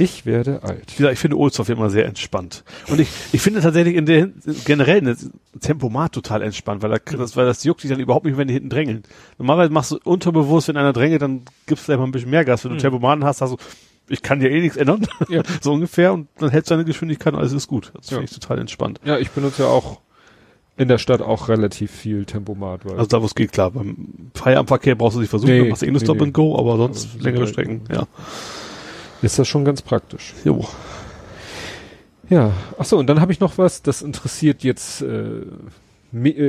Ich 0.00 0.24
werde 0.24 0.62
alt. 0.62 0.84
Wie 0.92 0.98
gesagt, 0.98 1.14
ich 1.14 1.18
finde 1.18 1.36
Ohlsdorf 1.36 1.68
immer 1.70 1.90
sehr 1.90 2.06
entspannt. 2.06 2.62
Und 2.86 3.00
ich, 3.00 3.08
ich 3.32 3.42
finde 3.42 3.60
tatsächlich 3.60 3.96
in 3.96 4.06
der 4.06 4.28
generell 4.64 4.98
eine 4.98 5.16
Tempomat 5.60 6.12
total 6.12 6.42
entspannt, 6.42 6.82
weil, 6.82 7.00
das, 7.16 7.36
weil 7.36 7.46
das 7.46 7.64
juckt 7.64 7.82
dich 7.82 7.90
dann 7.90 7.98
überhaupt 7.98 8.24
nicht, 8.24 8.36
wenn 8.38 8.46
die 8.46 8.54
hinten 8.54 8.70
drängeln. 8.70 9.02
Normalerweise 9.38 9.72
machst 9.72 9.90
du 9.90 9.98
unterbewusst, 10.04 10.68
wenn 10.68 10.76
einer 10.76 10.92
drängelt, 10.92 11.20
dann 11.22 11.42
gibst 11.66 11.82
du 11.82 11.86
vielleicht 11.86 11.98
mal 11.98 12.06
ein 12.06 12.12
bisschen 12.12 12.30
mehr 12.30 12.44
Gas. 12.44 12.62
Wenn 12.62 12.70
du 12.70 12.76
Mhm. 12.76 12.82
Tempomaten 12.82 13.24
hast, 13.24 13.40
hast 13.40 13.54
du, 13.54 13.56
ich 14.08 14.22
kann 14.22 14.40
dir 14.40 14.50
eh 14.50 14.60
nichts 14.60 14.76
ändern. 14.76 15.06
Ja. 15.28 15.42
so 15.60 15.72
ungefähr. 15.72 16.12
Und 16.12 16.28
dann 16.38 16.50
hältst 16.50 16.70
du 16.70 16.74
deine 16.74 16.84
Geschwindigkeit 16.84 17.32
und 17.34 17.38
alles 17.40 17.52
ist 17.52 17.66
gut. 17.68 17.92
Das 17.94 18.10
Ja. 18.10 18.18
finde 18.18 18.30
ich 18.32 18.38
total 18.38 18.58
entspannt. 18.58 19.00
Ja, 19.04 19.18
ich 19.18 19.30
benutze 19.30 19.62
ja 19.62 19.68
auch 19.68 20.00
in 20.76 20.86
der 20.88 20.98
Stadt 20.98 21.20
auch 21.22 21.48
relativ 21.48 21.90
viel 21.90 22.24
Tempomat. 22.24 22.84
Weil 22.84 22.92
Also 22.98 23.06
da, 23.08 23.20
wo 23.20 23.26
es 23.26 23.34
geht, 23.34 23.50
klar. 23.52 23.72
Beim 23.72 24.30
Feierabendverkehr 24.34 24.94
brauchst 24.94 25.16
du 25.16 25.20
nicht 25.20 25.30
versuchen, 25.30 25.50
Nee, 25.52 25.58
dann 25.60 25.68
machst 25.70 25.82
du 25.82 25.86
eh 25.86 25.90
nur 25.90 25.98
nee, 26.00 26.04
Stop 26.06 26.16
nee. 26.18 26.22
and 26.24 26.34
Go, 26.34 26.56
aber 26.58 26.76
sonst 26.76 27.06
Also, 27.14 27.18
längere 27.24 27.46
Strecken, 27.48 27.82
ja. 27.92 28.06
ist 29.22 29.38
das 29.38 29.48
schon 29.48 29.64
ganz 29.64 29.82
praktisch. 29.82 30.34
Jo. 30.44 30.64
Ja, 32.30 32.52
ach 32.78 32.84
so, 32.84 32.98
und 32.98 33.06
dann 33.08 33.20
habe 33.20 33.32
ich 33.32 33.40
noch 33.40 33.56
was, 33.58 33.82
das 33.82 34.02
interessiert 34.02 34.62
jetzt, 34.62 35.02
äh, 35.02 35.42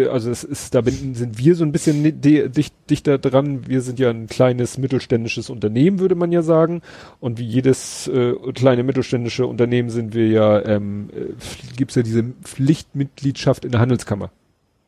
also 0.09 0.31
es 0.31 0.43
ist, 0.45 0.73
da 0.73 0.81
sind 0.83 1.37
wir 1.37 1.55
so 1.55 1.65
ein 1.65 1.71
bisschen 1.71 2.21
dicht, 2.21 2.73
dichter 2.89 3.17
dran. 3.17 3.67
Wir 3.67 3.81
sind 3.81 3.99
ja 3.99 4.09
ein 4.09 4.27
kleines 4.27 4.77
mittelständisches 4.77 5.49
Unternehmen, 5.49 5.99
würde 5.99 6.15
man 6.15 6.31
ja 6.31 6.41
sagen. 6.41 6.81
Und 7.19 7.39
wie 7.39 7.45
jedes 7.45 8.07
äh, 8.07 8.35
kleine 8.53 8.83
mittelständische 8.83 9.45
Unternehmen 9.45 9.89
sind 9.89 10.13
wir 10.13 10.27
ja, 10.29 10.65
ähm, 10.65 11.09
äh, 11.13 11.33
gibt's 11.75 11.95
ja 11.95 12.03
diese 12.03 12.23
Pflichtmitgliedschaft 12.43 13.65
in 13.65 13.71
der 13.71 13.81
Handelskammer. 13.81 14.31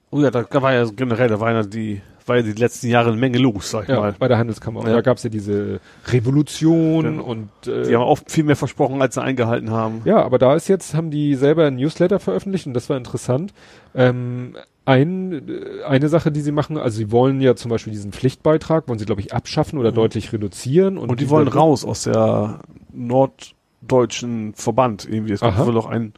Oh 0.10 0.22
ja, 0.22 0.32
da 0.32 0.46
war 0.62 0.74
ja 0.74 0.86
generell, 0.86 1.28
da 1.28 1.40
war 1.40 1.52
ja 1.52 1.64
die, 1.64 2.02
war 2.28 2.38
ja 2.38 2.42
die 2.44 2.52
letzten 2.54 2.88
Jahre 2.88 3.10
eine 3.10 3.18
Menge 3.20 3.38
los, 3.38 3.72
sag 3.72 3.84
ich 3.84 3.90
Ja, 3.90 4.00
mal. 4.00 4.16
bei 4.18 4.28
der 4.28 4.38
Handelskammer. 4.38 4.82
Und 4.82 4.88
Ja. 4.88 4.94
da 4.94 5.02
gab's 5.02 5.24
ja 5.24 5.30
diese 5.30 5.80
Revolution 6.08 7.16
Ja. 7.16 7.22
und 7.22 7.50
äh, 7.68 7.88
Die 7.88 7.96
haben 7.96 8.04
oft 8.04 8.32
viel 8.32 8.44
mehr 8.44 8.56
versprochen, 8.56 9.02
als 9.02 9.16
sie 9.16 9.22
eingehalten 9.22 9.72
haben. 9.72 10.02
Ja, 10.06 10.22
aber 10.24 10.38
da 10.38 10.56
ist 10.56 10.68
jetzt, 10.68 10.94
haben 10.94 11.12
die 11.12 11.36
selber 11.36 11.66
ein 11.66 11.76
Newsletter 11.76 12.20
veröffentlicht 12.20 12.68
und 12.68 12.74
das 12.74 12.90
war 12.90 12.98
interessant. 12.98 13.54
Ähm, 13.96 14.56
ein, 14.86 15.48
äh, 15.48 15.84
eine 15.86 16.10
Sache, 16.10 16.32
die 16.32 16.42
sie 16.42 16.52
machen, 16.52 16.78
also 16.78 16.98
sie 16.98 17.12
wollen 17.12 17.40
ja 17.42 17.56
zum 17.56 17.70
Beispiel 17.70 17.94
diesen 17.94 18.12
Pflichtbeitrag, 18.12 18.88
wollen 18.88 19.00
sie, 19.00 19.06
glaube 19.06 19.22
ich, 19.22 19.34
abschaffen 19.34 19.78
oder 19.80 19.92
Mhm. 19.92 19.96
deutlich 19.96 20.34
reduzieren. 20.34 20.98
Und, 20.98 21.10
Und 21.10 21.20
die 21.20 21.30
wollen 21.30 21.48
raus 21.48 21.86
aus 21.86 22.04
der 22.04 22.60
norddeutschen 22.94 24.54
Verband 24.56 25.08
irgendwie. 25.10 25.34
Es 25.34 25.42
gibt 25.42 25.58
wohl 25.58 25.74
noch 25.74 25.86
einen 25.88 26.14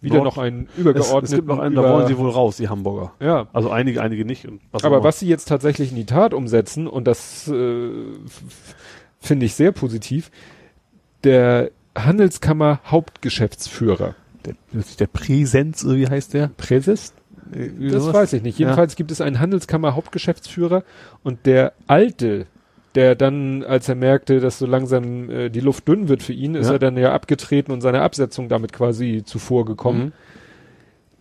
Wieder 0.00 0.16
Nord- 0.16 0.24
noch 0.26 0.38
einen 0.38 0.68
es, 0.72 0.78
übergeordneten. 0.78 1.24
es 1.24 1.30
gibt 1.34 1.48
noch 1.48 1.58
einen, 1.58 1.74
da 1.74 1.80
über- 1.82 1.92
wollen 1.94 2.06
sie 2.06 2.16
wohl 2.18 2.30
raus, 2.30 2.56
die 2.56 2.68
Hamburger. 2.68 3.12
Ja, 3.20 3.48
Also 3.52 3.70
einige, 3.70 4.00
einige 4.00 4.24
nicht. 4.24 4.46
Was 4.70 4.84
aber 4.84 5.02
was 5.02 5.18
sie 5.18 5.26
jetzt 5.28 5.46
tatsächlich 5.48 5.90
in 5.90 5.96
die 5.96 6.06
Tat 6.06 6.34
umsetzen, 6.34 6.86
und 6.86 7.06
das 7.06 7.48
äh, 7.48 7.90
finde 9.20 9.46
ich 9.46 9.54
sehr 9.54 9.72
positiv, 9.72 10.30
der 11.24 11.70
Handelskammer 11.96 12.80
Hauptgeschäftsführer. 12.86 14.14
Der, 14.44 14.54
der 15.00 15.06
Präsenz, 15.08 15.84
wie 15.84 16.06
heißt 16.08 16.32
der? 16.34 16.48
Präses? 16.56 17.12
Irgendwie 17.52 17.90
Das 17.90 18.12
weiß 18.12 18.34
ich 18.34 18.42
nicht. 18.42 18.58
Ja. 18.58 18.66
Jedenfalls 18.66 18.94
gibt 18.94 19.10
es 19.10 19.20
einen 19.20 19.40
Handelskammer 19.40 19.96
Hauptgeschäftsführer 19.96 20.84
und 21.24 21.44
der 21.46 21.72
alte, 21.86 22.46
der 22.98 23.14
dann, 23.14 23.62
als 23.62 23.88
er 23.88 23.94
merkte, 23.94 24.40
dass 24.40 24.58
so 24.58 24.66
langsam 24.66 25.30
äh, 25.30 25.50
die 25.50 25.60
Luft 25.60 25.86
dünn 25.86 26.08
wird 26.08 26.20
für 26.20 26.32
ihn, 26.32 26.56
ist 26.56 26.66
Ja. 26.66 26.72
er 26.72 26.78
dann 26.80 26.96
ja 26.96 27.12
abgetreten 27.12 27.70
und 27.70 27.80
seine 27.80 28.02
Absetzung 28.02 28.48
damit 28.48 28.72
quasi 28.72 29.22
zuvor 29.24 29.64
gekommen. 29.64 30.06
Mhm. 30.06 30.12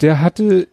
Der 0.02 0.20
hatte 0.22 0.68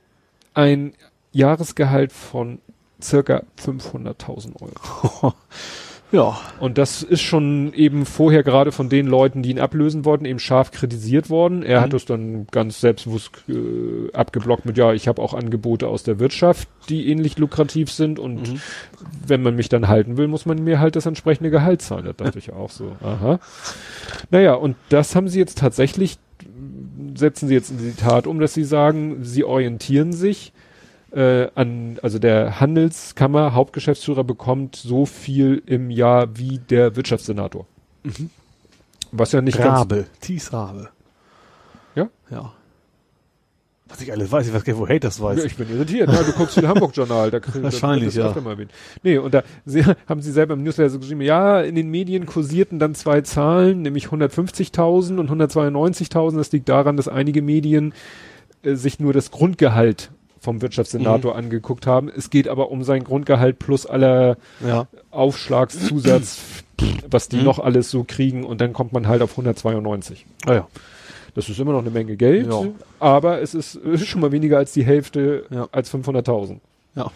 ein 0.54 0.94
Jahresgehalt 1.32 2.10
von 2.10 2.58
circa 3.02 3.42
500.000 3.62 4.54
Euro. 4.62 5.34
Ja. 6.14 6.38
Und 6.60 6.78
das 6.78 7.02
ist 7.02 7.22
schon 7.22 7.72
eben 7.74 8.06
vorher 8.06 8.44
gerade 8.44 8.70
von 8.70 8.88
den 8.88 9.08
Leuten, 9.08 9.42
die 9.42 9.50
ihn 9.50 9.58
ablösen 9.58 10.04
wollten, 10.04 10.24
eben 10.26 10.38
scharf 10.38 10.70
kritisiert 10.70 11.28
worden. 11.28 11.64
Er 11.64 11.80
Mhm. 11.80 11.84
hat 11.84 11.94
es 11.94 12.04
dann 12.04 12.46
ganz 12.52 12.80
selbstbewusst 12.80 13.32
äh, 13.48 14.12
abgeblockt 14.12 14.64
mit, 14.64 14.78
ja, 14.78 14.92
ich 14.92 15.08
habe 15.08 15.20
auch 15.20 15.34
Angebote 15.34 15.88
aus 15.88 16.04
der 16.04 16.20
Wirtschaft, 16.20 16.68
die 16.88 17.10
ähnlich 17.10 17.36
lukrativ 17.38 17.90
sind 17.90 18.20
und 18.20 18.52
Mhm. 18.52 18.60
wenn 19.26 19.42
man 19.42 19.56
mich 19.56 19.68
dann 19.68 19.88
halten 19.88 20.16
will, 20.16 20.28
muss 20.28 20.46
man 20.46 20.62
mir 20.62 20.78
halt 20.78 20.94
das 20.94 21.06
entsprechende 21.06 21.50
Gehalt 21.50 21.82
zahlen. 21.82 22.04
Da 22.04 22.12
dachte 22.12 22.38
ich 22.38 22.52
auch 22.52 22.70
so, 22.70 22.92
aha. 23.02 23.40
Naja, 24.30 24.54
und 24.54 24.76
das 24.90 25.16
haben 25.16 25.28
sie 25.28 25.40
jetzt 25.40 25.58
tatsächlich, 25.58 26.18
setzen 27.16 27.48
sie 27.48 27.54
jetzt 27.54 27.70
in 27.70 27.78
die 27.78 27.92
Tat 27.96 28.26
um, 28.28 28.38
dass 28.38 28.54
sie 28.54 28.64
sagen, 28.64 29.24
sie 29.24 29.44
orientieren 29.44 30.12
sich 30.12 30.52
äh, 31.14 31.48
an, 31.54 31.98
also 32.02 32.18
der 32.18 32.60
Handelskammer 32.60 33.54
Hauptgeschäftsführer 33.54 34.24
bekommt 34.24 34.76
so 34.76 35.06
viel 35.06 35.62
im 35.66 35.90
Jahr 35.90 36.36
wie 36.36 36.58
der 36.58 36.96
Wirtschaftssenator. 36.96 37.66
Mhm. 38.02 38.30
Was 39.12 39.32
ja 39.32 39.40
nicht 39.40 39.58
ganz, 39.58 39.68
Rabe. 39.80 40.06
Thies 40.20 40.52
Rabe. 40.52 40.88
Ja? 41.94 42.08
Ja. 42.30 42.52
Was 43.86 44.00
ich 44.00 44.10
alles 44.10 44.32
weiß, 44.32 44.48
ich 44.48 44.54
weiß 44.54 44.64
gar 44.64 44.72
nicht, 44.72 44.80
wo 44.80 44.88
Hate 44.88 45.00
das 45.00 45.20
weiß. 45.20 45.38
Ja, 45.38 45.44
ich 45.44 45.56
bin 45.56 45.70
irritiert. 45.70 46.10
Ja, 46.10 46.22
du 46.22 46.32
guckst 46.32 46.54
viel 46.54 46.66
Hamburg-Journal. 46.66 47.30
Da 47.30 47.38
krieg- 47.38 47.54
da 47.54 47.62
Wahrscheinlich, 47.64 48.14
das 48.14 48.34
ja. 48.34 48.40
mal 48.40 48.50
erwähnt. 48.52 48.72
Nee, 49.04 49.18
und 49.18 49.32
da 49.34 49.42
sie, 49.66 49.84
haben 50.08 50.20
sie 50.20 50.32
selber 50.32 50.54
im 50.54 50.64
Newsletter 50.64 50.90
so 50.90 50.98
geschrieben, 50.98 51.20
ja, 51.20 51.60
in 51.60 51.76
den 51.76 51.90
Medien 51.90 52.26
kursierten 52.26 52.78
dann 52.80 52.94
zwei 52.96 53.20
Zahlen, 53.20 53.82
nämlich 53.82 54.06
150.000 54.06 55.18
und 55.18 55.30
192.000. 55.30 56.36
Das 56.38 56.50
liegt 56.50 56.68
daran, 56.68 56.96
dass 56.96 57.06
einige 57.06 57.40
Medien 57.42 57.92
äh, 58.62 58.74
sich 58.74 58.98
nur 58.98 59.12
das 59.12 59.30
Grundgehalt 59.30 60.10
vom 60.44 60.62
Wirtschaftssenator 60.62 61.32
Mhm. 61.32 61.38
angeguckt 61.38 61.86
haben. 61.86 62.08
Es 62.14 62.30
geht 62.30 62.46
aber 62.48 62.70
um 62.70 62.84
sein 62.84 63.02
Grundgehalt 63.02 63.58
plus 63.58 63.86
aller 63.86 64.36
ja. 64.64 64.86
Aufschlagszusatz, 65.10 66.38
was 67.10 67.28
die 67.28 67.38
Mhm. 67.38 67.44
noch 67.44 67.58
alles 67.58 67.90
so 67.90 68.04
kriegen 68.04 68.44
und 68.44 68.60
dann 68.60 68.72
kommt 68.72 68.92
man 68.92 69.08
halt 69.08 69.22
auf 69.22 69.32
192. 69.32 70.26
Ah 70.46 70.54
ja. 70.54 70.68
Das 71.34 71.48
ist 71.48 71.58
immer 71.58 71.72
noch 71.72 71.80
eine 71.80 71.90
Menge 71.90 72.16
Geld, 72.16 72.46
Ja. 72.46 72.62
aber 73.00 73.40
es 73.42 73.54
ist, 73.54 73.74
ist 73.74 74.06
schon 74.06 74.20
mal 74.20 74.30
weniger 74.30 74.58
als 74.58 74.72
die 74.72 74.84
Hälfte 74.84 75.46
Ja. 75.50 75.66
als 75.72 75.88
500.000. 75.90 76.60
Ja. 76.94 77.10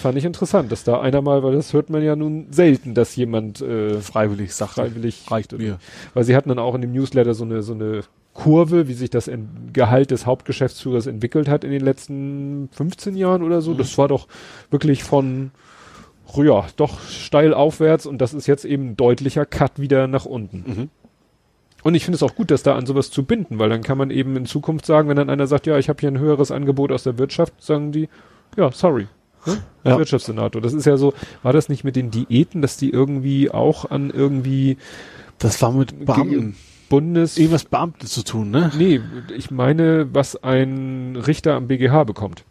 Fand 0.00 0.16
ich 0.18 0.24
interessant, 0.24 0.70
dass 0.70 0.84
da 0.84 1.00
einer 1.00 1.22
mal, 1.22 1.42
weil 1.42 1.54
das 1.54 1.72
hört 1.72 1.90
man 1.90 2.02
ja 2.02 2.14
nun 2.14 2.46
selten, 2.50 2.94
dass 2.94 3.16
jemand 3.16 3.60
äh, 3.62 4.00
Freiwillig 4.00 4.54
sagt. 4.54 4.74
freiwillig, 4.74 5.24
Reicht 5.30 5.56
mir. 5.58 5.78
weil 6.14 6.22
sie 6.24 6.36
hatten 6.36 6.50
dann 6.50 6.58
auch 6.58 6.74
in 6.74 6.82
dem 6.82 6.92
Newsletter 6.92 7.34
so 7.34 7.44
eine 7.44 7.62
so 7.62 7.72
eine 7.72 8.02
Kurve, 8.36 8.86
wie 8.86 8.94
sich 8.94 9.10
das 9.10 9.30
Gehalt 9.72 10.10
des 10.10 10.26
Hauptgeschäftsführers 10.26 11.06
entwickelt 11.06 11.48
hat 11.48 11.64
in 11.64 11.70
den 11.70 11.82
letzten 11.82 12.68
15 12.72 13.16
Jahren 13.16 13.42
oder 13.42 13.62
so. 13.62 13.72
Mhm. 13.72 13.78
Das 13.78 13.96
war 13.98 14.08
doch 14.08 14.28
wirklich 14.70 15.02
von 15.04 15.50
ja, 16.36 16.66
doch 16.76 17.00
steil 17.00 17.54
aufwärts 17.54 18.04
und 18.04 18.18
das 18.18 18.34
ist 18.34 18.46
jetzt 18.46 18.64
eben 18.64 18.90
ein 18.90 18.96
deutlicher 18.96 19.46
Cut 19.46 19.80
wieder 19.80 20.06
nach 20.06 20.26
unten. 20.26 20.64
Mhm. 20.66 20.88
Und 21.82 21.94
ich 21.94 22.04
finde 22.04 22.16
es 22.16 22.22
auch 22.22 22.34
gut, 22.34 22.50
das 22.50 22.62
da 22.62 22.76
an 22.76 22.84
sowas 22.84 23.10
zu 23.10 23.24
binden, 23.24 23.58
weil 23.58 23.68
dann 23.68 23.82
kann 23.82 23.96
man 23.96 24.10
eben 24.10 24.36
in 24.36 24.44
Zukunft 24.44 24.84
sagen, 24.86 25.08
wenn 25.08 25.16
dann 25.16 25.30
einer 25.30 25.46
sagt, 25.46 25.66
ja, 25.66 25.78
ich 25.78 25.88
habe 25.88 26.00
hier 26.00 26.10
ein 26.10 26.18
höheres 26.18 26.50
Angebot 26.50 26.90
aus 26.90 27.04
der 27.04 27.16
Wirtschaft, 27.16 27.54
sagen 27.62 27.92
die, 27.92 28.08
ja, 28.56 28.70
sorry. 28.72 29.06
Ne? 29.46 29.62
Ja. 29.84 29.96
Wirtschaftssenator. 29.96 30.60
Das 30.60 30.72
ist 30.72 30.84
ja 30.84 30.96
so, 30.96 31.14
war 31.42 31.52
das 31.52 31.68
nicht 31.68 31.84
mit 31.84 31.94
den 31.94 32.10
Diäten, 32.10 32.60
dass 32.60 32.76
die 32.76 32.90
irgendwie 32.90 33.50
auch 33.50 33.88
an 33.88 34.10
irgendwie 34.10 34.78
Das 35.38 35.62
war 35.62 35.70
mit 35.72 36.04
Beamten. 36.04 36.56
Bundes... 36.88 37.36
Irgendwas 37.38 37.64
Beamte 37.64 38.06
zu 38.06 38.22
tun, 38.22 38.50
ne? 38.50 38.70
Nee, 38.76 39.00
ich 39.36 39.50
meine, 39.50 40.08
was 40.14 40.42
ein 40.42 41.16
Richter 41.16 41.54
am 41.54 41.66
BGH 41.68 42.04
bekommt. 42.04 42.44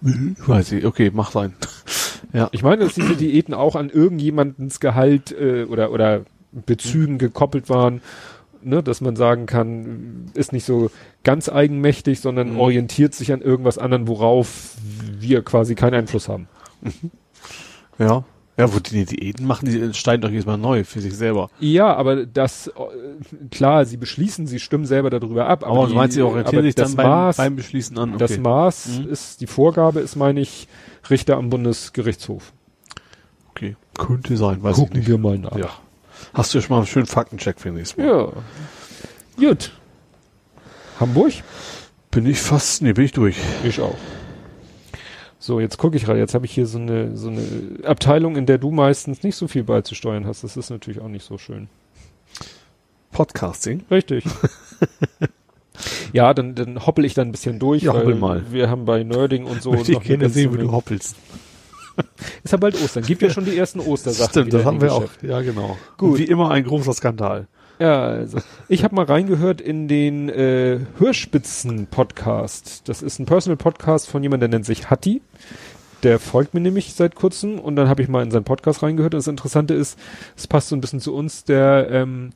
Weiß 0.00 0.72
ich, 0.72 0.84
okay, 0.84 1.10
mach 1.12 1.32
sein. 1.32 1.54
ja. 2.32 2.48
Ich 2.52 2.62
meine, 2.62 2.84
dass 2.84 2.94
diese 2.94 3.16
Diäten 3.16 3.52
auch 3.52 3.74
an 3.74 3.90
irgendjemandens 3.90 4.78
Gehalt 4.78 5.32
äh, 5.32 5.64
oder, 5.64 5.90
oder 5.90 6.22
Bezügen 6.52 7.18
gekoppelt 7.18 7.68
waren, 7.68 8.00
ne, 8.62 8.82
dass 8.82 9.00
man 9.00 9.16
sagen 9.16 9.46
kann, 9.46 10.26
ist 10.34 10.52
nicht 10.52 10.64
so 10.64 10.90
ganz 11.24 11.48
eigenmächtig, 11.48 12.20
sondern 12.20 12.52
Mhm. 12.52 12.60
orientiert 12.60 13.14
sich 13.14 13.32
an 13.32 13.42
irgendwas 13.42 13.76
anderem, 13.78 14.06
worauf 14.06 14.76
wir 15.18 15.42
quasi 15.42 15.74
keinen 15.74 15.94
Einfluss 15.94 16.28
haben. 16.28 16.48
Ja. 17.98 18.24
Ja, 18.58 18.74
wo 18.74 18.80
die 18.80 19.04
Diäten 19.04 19.46
machen, 19.46 19.66
die 19.70 19.80
entscheiden 19.80 20.20
doch 20.20 20.30
jedes 20.30 20.44
Mal 20.44 20.56
neu 20.58 20.82
für 20.82 21.00
sich 21.00 21.16
selber. 21.16 21.48
Ja, 21.60 21.94
aber 21.94 22.26
das, 22.26 22.66
äh, 22.66 23.46
klar, 23.52 23.84
sie 23.84 23.96
beschließen, 23.96 24.48
sie 24.48 24.58
stimmen 24.58 24.84
selber 24.84 25.10
darüber 25.10 25.46
ab. 25.46 25.64
Aber, 25.64 25.84
die, 25.86 25.90
du 25.92 25.94
meinst, 25.96 26.14
sie 26.16 26.22
orientieren 26.22 26.56
aber 26.58 26.62
sich 26.64 26.74
das 26.74 26.88
dann 26.88 26.96
beim, 26.96 27.06
Maß, 27.08 27.36
beim 27.36 27.54
Beschließen 27.56 27.96
an. 27.98 28.08
Okay. 28.10 28.18
das 28.18 28.38
Maß 28.38 28.88
Mhm. 28.98 29.08
ist, 29.10 29.40
die 29.40 29.46
Vorgabe 29.46 30.00
ist, 30.00 30.16
meine 30.16 30.40
ich, 30.40 30.66
Richter 31.08 31.36
am 31.36 31.50
Bundesgerichtshof. 31.50 32.52
okay. 33.50 33.76
Könnte 33.96 34.36
sein, 34.36 34.62
weiß 34.62 34.74
Gucken 34.76 34.94
ich 34.96 34.98
nicht. 35.00 35.08
wir 35.08 35.18
mal 35.18 35.38
nach. 35.38 35.56
Ja. 35.56 35.70
Hast 36.34 36.52
du 36.52 36.58
ja 36.58 36.62
schon 36.62 36.74
mal 36.74 36.78
einen 36.78 36.86
schönen 36.88 37.06
Faktencheck 37.06 37.60
für 37.60 37.70
nächstes 37.70 37.96
Mal. 37.96 38.06
Ja. 38.06 39.48
Gut. 39.48 39.72
Hamburg? 40.98 41.32
Bin 42.10 42.26
ich 42.26 42.40
fast, 42.40 42.82
nee, 42.82 42.92
bin 42.92 43.04
ich 43.04 43.12
durch. 43.12 43.36
Ich 43.62 43.80
auch. 43.80 43.94
So, 45.48 45.60
jetzt 45.60 45.78
gucke 45.78 45.96
ich 45.96 46.04
gerade. 46.04 46.18
Jetzt 46.18 46.34
habe 46.34 46.44
ich 46.44 46.52
hier 46.52 46.66
so 46.66 46.78
eine, 46.78 47.16
so 47.16 47.30
eine 47.30 47.40
Abteilung, 47.82 48.36
in 48.36 48.44
der 48.44 48.58
du 48.58 48.70
meistens 48.70 49.22
nicht 49.22 49.34
so 49.34 49.48
viel 49.48 49.64
beizusteuern 49.64 50.26
hast. 50.26 50.44
Das 50.44 50.58
ist 50.58 50.68
natürlich 50.68 51.00
auch 51.00 51.08
nicht 51.08 51.24
so 51.24 51.38
schön. 51.38 51.68
Podcasting. 53.12 53.82
Richtig. 53.90 54.24
ja, 56.12 56.34
dann, 56.34 56.54
dann 56.54 56.84
hoppel 56.84 57.06
ich 57.06 57.14
dann 57.14 57.28
ein 57.28 57.32
bisschen 57.32 57.58
durch. 57.58 57.84
Ja, 57.84 57.94
hoppel 57.94 58.14
mal. 58.14 58.44
Wir 58.50 58.68
haben 58.68 58.84
bei 58.84 59.02
Nerding 59.04 59.46
und 59.46 59.62
so 59.62 59.72
Möchte 59.72 59.92
ich 59.92 60.00
gerne 60.00 60.28
sehen, 60.28 60.52
wie 60.52 60.58
du 60.58 60.70
hoppelst. 60.70 61.16
Ist 62.44 62.52
ja 62.52 62.58
bald 62.58 62.74
Ostern. 62.82 63.04
Gibt 63.04 63.22
ja 63.22 63.30
schon 63.30 63.46
die 63.46 63.56
ersten 63.56 63.80
Ostersachen. 63.80 64.30
Stimmt, 64.30 64.52
das 64.52 64.66
haben 64.66 64.82
wir 64.82 64.92
auch. 64.92 65.00
Geschäft. 65.00 65.22
Ja, 65.22 65.40
genau. 65.40 65.78
Gut. 65.96 66.10
Und 66.10 66.18
wie 66.18 66.24
immer 66.24 66.50
ein 66.50 66.64
großer 66.64 66.92
Skandal. 66.92 67.48
Ja, 67.78 68.02
also 68.06 68.38
ich 68.68 68.82
habe 68.82 68.96
mal 68.96 69.04
reingehört 69.04 69.60
in 69.60 69.86
den 69.86 70.28
äh, 70.28 70.80
Hörspitzen-Podcast. 70.98 72.88
Das 72.88 73.02
ist 73.02 73.20
ein 73.20 73.26
Personal-Podcast 73.26 74.08
von 74.08 74.22
jemandem, 74.22 74.50
der 74.50 74.58
nennt 74.58 74.66
sich 74.66 74.90
Hatti. 74.90 75.22
Der 76.02 76.18
folgt 76.18 76.54
mir 76.54 76.60
nämlich 76.60 76.94
seit 76.94 77.14
kurzem 77.14 77.58
und 77.58 77.76
dann 77.76 77.88
habe 77.88 78.02
ich 78.02 78.08
mal 78.08 78.22
in 78.22 78.30
seinen 78.30 78.44
Podcast 78.44 78.82
reingehört. 78.82 79.14
Und 79.14 79.18
das 79.18 79.28
Interessante 79.28 79.74
ist, 79.74 79.98
es 80.36 80.46
passt 80.46 80.68
so 80.68 80.76
ein 80.76 80.80
bisschen 80.80 81.00
zu 81.00 81.14
uns, 81.14 81.44
der 81.44 81.88
ähm, 81.90 82.30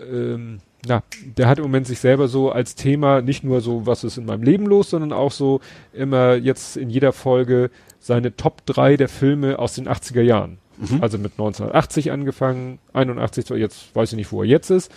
ähm, 0.00 0.60
ja, 0.86 1.02
der 1.36 1.48
hat 1.48 1.58
im 1.58 1.64
Moment 1.64 1.86
sich 1.86 2.00
selber 2.00 2.28
so 2.28 2.50
als 2.50 2.74
Thema 2.74 3.22
nicht 3.22 3.44
nur 3.44 3.60
so, 3.60 3.86
was 3.86 4.04
ist 4.04 4.18
in 4.18 4.26
meinem 4.26 4.42
Leben 4.42 4.66
los, 4.66 4.90
sondern 4.90 5.12
auch 5.12 5.32
so 5.32 5.60
immer 5.92 6.34
jetzt 6.34 6.76
in 6.76 6.90
jeder 6.90 7.12
Folge 7.12 7.70
seine 8.00 8.36
Top 8.36 8.66
3 8.66 8.96
der 8.96 9.08
Filme 9.08 9.58
aus 9.58 9.74
den 9.74 9.88
80er 9.88 10.20
Jahren. 10.20 10.58
Also 11.00 11.18
mit 11.18 11.32
1980 11.32 12.10
angefangen, 12.10 12.78
81, 12.92 13.46
zwar 13.46 13.56
jetzt 13.56 13.94
weiß 13.94 14.12
ich 14.12 14.16
nicht, 14.16 14.32
wo 14.32 14.42
er 14.42 14.48
jetzt 14.48 14.70
ist. 14.70 14.90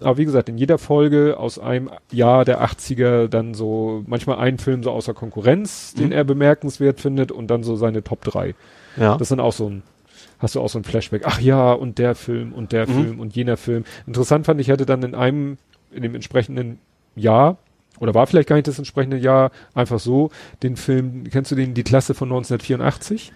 Aber 0.00 0.18
wie 0.18 0.24
gesagt, 0.24 0.48
in 0.48 0.58
jeder 0.58 0.78
Folge 0.78 1.36
aus 1.38 1.58
einem 1.58 1.90
Jahr 2.10 2.44
der 2.44 2.64
80er 2.64 3.28
dann 3.28 3.54
so 3.54 4.02
manchmal 4.06 4.38
ein 4.38 4.58
Film 4.58 4.82
so 4.82 4.90
außer 4.90 5.14
Konkurrenz, 5.14 5.94
den 5.94 6.10
er 6.12 6.24
bemerkenswert 6.24 7.00
findet 7.00 7.30
und 7.30 7.48
dann 7.48 7.62
so 7.62 7.76
seine 7.76 8.02
Top 8.02 8.24
3. 8.24 8.54
Ja. 8.96 9.16
Das 9.16 9.28
sind 9.28 9.40
auch 9.40 9.52
so 9.52 9.70
ein, 9.70 9.82
hast 10.38 10.56
du 10.56 10.60
auch 10.60 10.68
so 10.68 10.78
ein 10.78 10.84
Flashback. 10.84 11.22
Ach 11.24 11.40
ja, 11.40 11.72
und 11.72 11.98
der 11.98 12.14
Film 12.14 12.52
und 12.52 12.72
der 12.72 12.86
Film 12.86 13.20
und 13.20 13.36
jener 13.36 13.56
Film. 13.56 13.84
Interessant 14.06 14.46
fand 14.46 14.60
ich, 14.60 14.70
hatte 14.70 14.86
dann 14.86 15.02
in 15.02 15.14
einem, 15.14 15.58
in 15.92 16.02
dem 16.02 16.14
entsprechenden 16.14 16.78
Jahr, 17.14 17.58
oder 18.00 18.14
war 18.14 18.26
vielleicht 18.26 18.48
gar 18.48 18.56
nicht 18.56 18.66
das 18.66 18.78
entsprechende 18.78 19.16
Jahr, 19.16 19.52
einfach 19.74 20.00
so, 20.00 20.30
den 20.64 20.76
Film, 20.76 21.24
kennst 21.30 21.52
du 21.52 21.54
den, 21.54 21.74
die 21.74 21.84
Klasse 21.84 22.14
von 22.14 22.28
1984? 22.28 23.32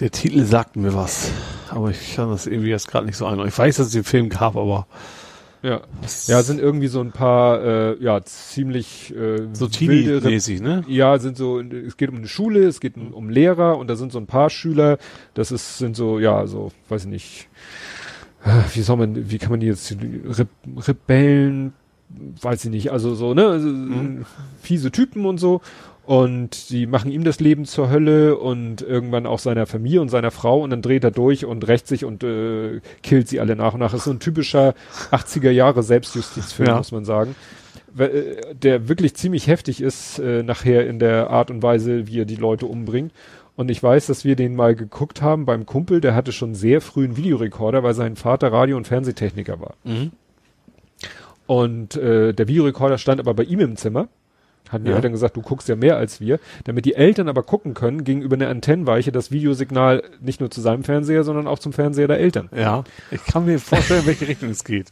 Der 0.00 0.10
Titel 0.10 0.44
sagt 0.44 0.76
mir 0.76 0.94
was. 0.94 1.30
Aber 1.68 1.90
ich 1.90 2.14
kann 2.14 2.30
das 2.30 2.46
irgendwie 2.46 2.70
jetzt 2.70 2.88
gerade 2.88 3.06
nicht 3.06 3.16
so 3.16 3.26
einordnen. 3.26 3.48
Ich 3.48 3.58
weiß, 3.58 3.76
dass 3.76 3.88
es 3.88 3.92
den 3.92 4.04
Film 4.04 4.28
gab, 4.30 4.56
aber 4.56 4.86
Ja. 5.62 5.82
Ja, 6.26 6.42
sind 6.42 6.58
irgendwie 6.58 6.86
so 6.86 7.00
ein 7.00 7.12
paar, 7.12 7.62
äh, 7.62 8.02
ja, 8.02 8.22
ziemlich, 8.24 9.14
äh, 9.14 9.46
so 9.52 9.68
Teenie-mäßig, 9.68 10.62
ne? 10.62 10.84
Ja, 10.88 11.18
sind 11.18 11.36
so, 11.36 11.60
es 11.60 11.98
geht 11.98 12.08
um 12.08 12.16
eine 12.16 12.28
Schule, 12.28 12.66
es 12.66 12.80
geht 12.80 12.96
um, 12.96 13.12
um 13.12 13.28
Lehrer 13.28 13.76
und 13.76 13.88
da 13.88 13.96
sind 13.96 14.10
so 14.10 14.18
ein 14.18 14.26
paar 14.26 14.48
Schüler, 14.48 14.96
das 15.34 15.52
ist, 15.52 15.76
sind 15.76 15.96
so, 15.96 16.18
ja, 16.18 16.46
so, 16.46 16.72
weiß 16.88 17.04
ich 17.04 17.10
nicht, 17.10 17.48
äh, 18.44 18.74
wie 18.74 18.80
soll 18.80 18.96
man, 18.96 19.30
wie 19.30 19.36
kann 19.36 19.50
man 19.50 19.60
die 19.60 19.66
jetzt, 19.66 19.94
Re 20.00 20.46
Rebellen, 20.78 21.74
weiß 22.40 22.64
ich 22.64 22.70
nicht, 22.70 22.90
also 22.90 23.14
so, 23.14 23.34
ne, 23.34 23.46
also, 23.46 23.68
fiese 24.62 24.90
Typen 24.90 25.26
und 25.26 25.36
so 25.36 25.60
und 26.10 26.70
die 26.70 26.88
machen 26.88 27.12
ihm 27.12 27.22
das 27.22 27.38
Leben 27.38 27.66
zur 27.66 27.88
Hölle 27.88 28.36
und 28.36 28.82
irgendwann 28.82 29.26
auch 29.26 29.38
seiner 29.38 29.66
Familie 29.66 30.00
und 30.00 30.08
seiner 30.08 30.32
Frau 30.32 30.60
und 30.60 30.70
dann 30.70 30.82
dreht 30.82 31.04
er 31.04 31.12
durch 31.12 31.44
und 31.44 31.68
rächt 31.68 31.86
sich 31.86 32.04
und 32.04 32.24
äh, 32.24 32.80
killt 33.04 33.28
sie 33.28 33.38
alle 33.38 33.54
nach 33.54 33.74
und 33.74 33.78
nach. 33.78 33.94
ist 33.94 34.02
so 34.04 34.10
ein 34.10 34.18
typischer 34.18 34.74
80er 35.12 35.52
Jahre 35.52 35.84
Selbstjustizfilm, 35.84 36.68
Ja. 36.68 36.78
muss 36.78 36.90
man 36.90 37.04
sagen. 37.04 37.36
Äh, 37.96 38.10
Der 38.60 38.88
wirklich 38.88 39.14
ziemlich 39.14 39.46
heftig 39.46 39.80
ist 39.80 40.18
äh, 40.18 40.42
nachher 40.42 40.84
in 40.88 40.98
der 40.98 41.30
Art 41.30 41.48
und 41.48 41.62
Weise, 41.62 42.08
wie 42.08 42.18
er 42.22 42.24
die 42.24 42.34
Leute 42.34 42.66
umbringt. 42.66 43.12
Und 43.54 43.70
ich 43.70 43.80
weiß, 43.80 44.06
dass 44.06 44.24
wir 44.24 44.34
den 44.34 44.56
mal 44.56 44.74
geguckt 44.74 45.22
haben 45.22 45.44
beim 45.46 45.64
Kumpel, 45.64 46.00
der 46.00 46.16
hatte 46.16 46.32
schon 46.32 46.56
sehr 46.56 46.80
früh 46.80 47.04
einen 47.04 47.16
Videorekorder, 47.18 47.84
weil 47.84 47.94
sein 47.94 48.16
Vater 48.16 48.50
Radio- 48.50 48.76
und 48.78 48.88
Fernsehtechniker 48.88 49.60
war. 49.60 49.74
Mhm. 49.84 50.10
Und 51.46 51.94
äh, 51.94 52.32
der 52.32 52.48
Videorekorder 52.48 52.98
stand 52.98 53.20
aber 53.20 53.34
bei 53.34 53.44
ihm 53.44 53.60
im 53.60 53.76
Zimmer. 53.76 54.08
Hatten 54.70 54.84
die 54.84 54.90
Ja. 54.90 54.96
Eltern 54.96 55.12
gesagt, 55.12 55.36
du 55.36 55.42
guckst 55.42 55.68
ja 55.68 55.76
mehr 55.76 55.96
als 55.96 56.20
wir. 56.20 56.38
Damit 56.64 56.84
die 56.84 56.94
Eltern 56.94 57.28
aber 57.28 57.42
gucken 57.42 57.74
können, 57.74 58.04
ging 58.04 58.22
über 58.22 58.36
eine 58.36 58.48
Antennenweiche 58.48 59.12
das 59.12 59.30
Videosignal 59.30 60.02
nicht 60.20 60.40
nur 60.40 60.50
zu 60.50 60.60
seinem 60.60 60.84
Fernseher, 60.84 61.24
sondern 61.24 61.46
auch 61.46 61.58
zum 61.58 61.72
Fernseher 61.72 62.08
der 62.08 62.18
Eltern. 62.20 62.48
Ja. 62.56 62.84
Ich 63.10 63.24
kann 63.24 63.44
mir 63.46 63.58
vorstellen, 63.58 64.00
in 64.00 64.06
welche 64.06 64.28
Richtung 64.28 64.50
es 64.50 64.64
geht. 64.64 64.88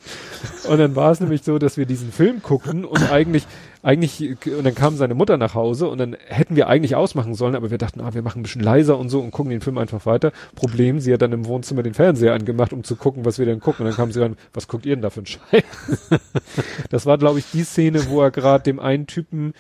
Und 0.68 0.78
dann 0.78 0.96
war 0.96 1.10
es 1.12 1.20
nämlich 1.20 1.42
so, 1.42 1.58
dass 1.58 1.76
wir 1.76 1.86
diesen 1.86 2.12
Film 2.12 2.42
guckten 2.42 2.84
und 2.84 3.10
eigentlich, 3.10 3.46
eigentlich, 3.88 4.36
und 4.46 4.66
dann 4.66 4.74
kam 4.74 4.96
seine 4.96 5.14
Mutter 5.14 5.38
nach 5.38 5.54
Hause 5.54 5.88
und 5.88 5.96
dann 5.96 6.14
hätten 6.26 6.56
wir 6.56 6.68
eigentlich 6.68 6.94
ausmachen 6.94 7.32
sollen, 7.32 7.54
aber 7.54 7.70
wir 7.70 7.78
dachten, 7.78 8.02
ah, 8.02 8.12
wir 8.12 8.20
machen 8.20 8.40
ein 8.40 8.42
bisschen 8.42 8.62
leiser 8.62 8.98
und 8.98 9.08
so 9.08 9.18
und 9.20 9.30
gucken 9.30 9.48
den 9.48 9.62
Film 9.62 9.78
einfach 9.78 10.04
weiter. 10.04 10.32
Problem, 10.54 11.00
sie 11.00 11.10
hat 11.10 11.22
dann 11.22 11.32
im 11.32 11.46
Wohnzimmer 11.46 11.82
den 11.82 11.94
Fernseher 11.94 12.34
angemacht, 12.34 12.74
um 12.74 12.84
zu 12.84 12.96
gucken, 12.96 13.24
was 13.24 13.38
wir 13.38 13.46
denn 13.46 13.60
gucken. 13.60 13.86
Und 13.86 13.90
dann 13.90 13.96
kam 13.96 14.12
sie 14.12 14.20
ran, 14.20 14.36
was 14.52 14.68
guckt 14.68 14.84
ihr 14.84 14.94
denn 14.94 15.00
da 15.00 15.08
für 15.08 15.22
ein 15.22 15.26
Scheiß? 15.26 15.64
das 16.90 17.06
war, 17.06 17.16
glaube 17.16 17.38
ich, 17.38 17.50
die 17.50 17.64
Szene, 17.64 18.10
wo 18.10 18.20
er 18.20 18.30
gerade 18.30 18.62
dem 18.62 18.78
einen 18.78 19.06
Typen 19.06 19.54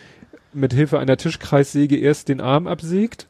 mit 0.52 0.74
Hilfe 0.74 0.98
einer 0.98 1.16
Tischkreissäge 1.16 1.96
erst 1.96 2.28
den 2.28 2.42
Arm 2.42 2.66
absägt 2.66 3.28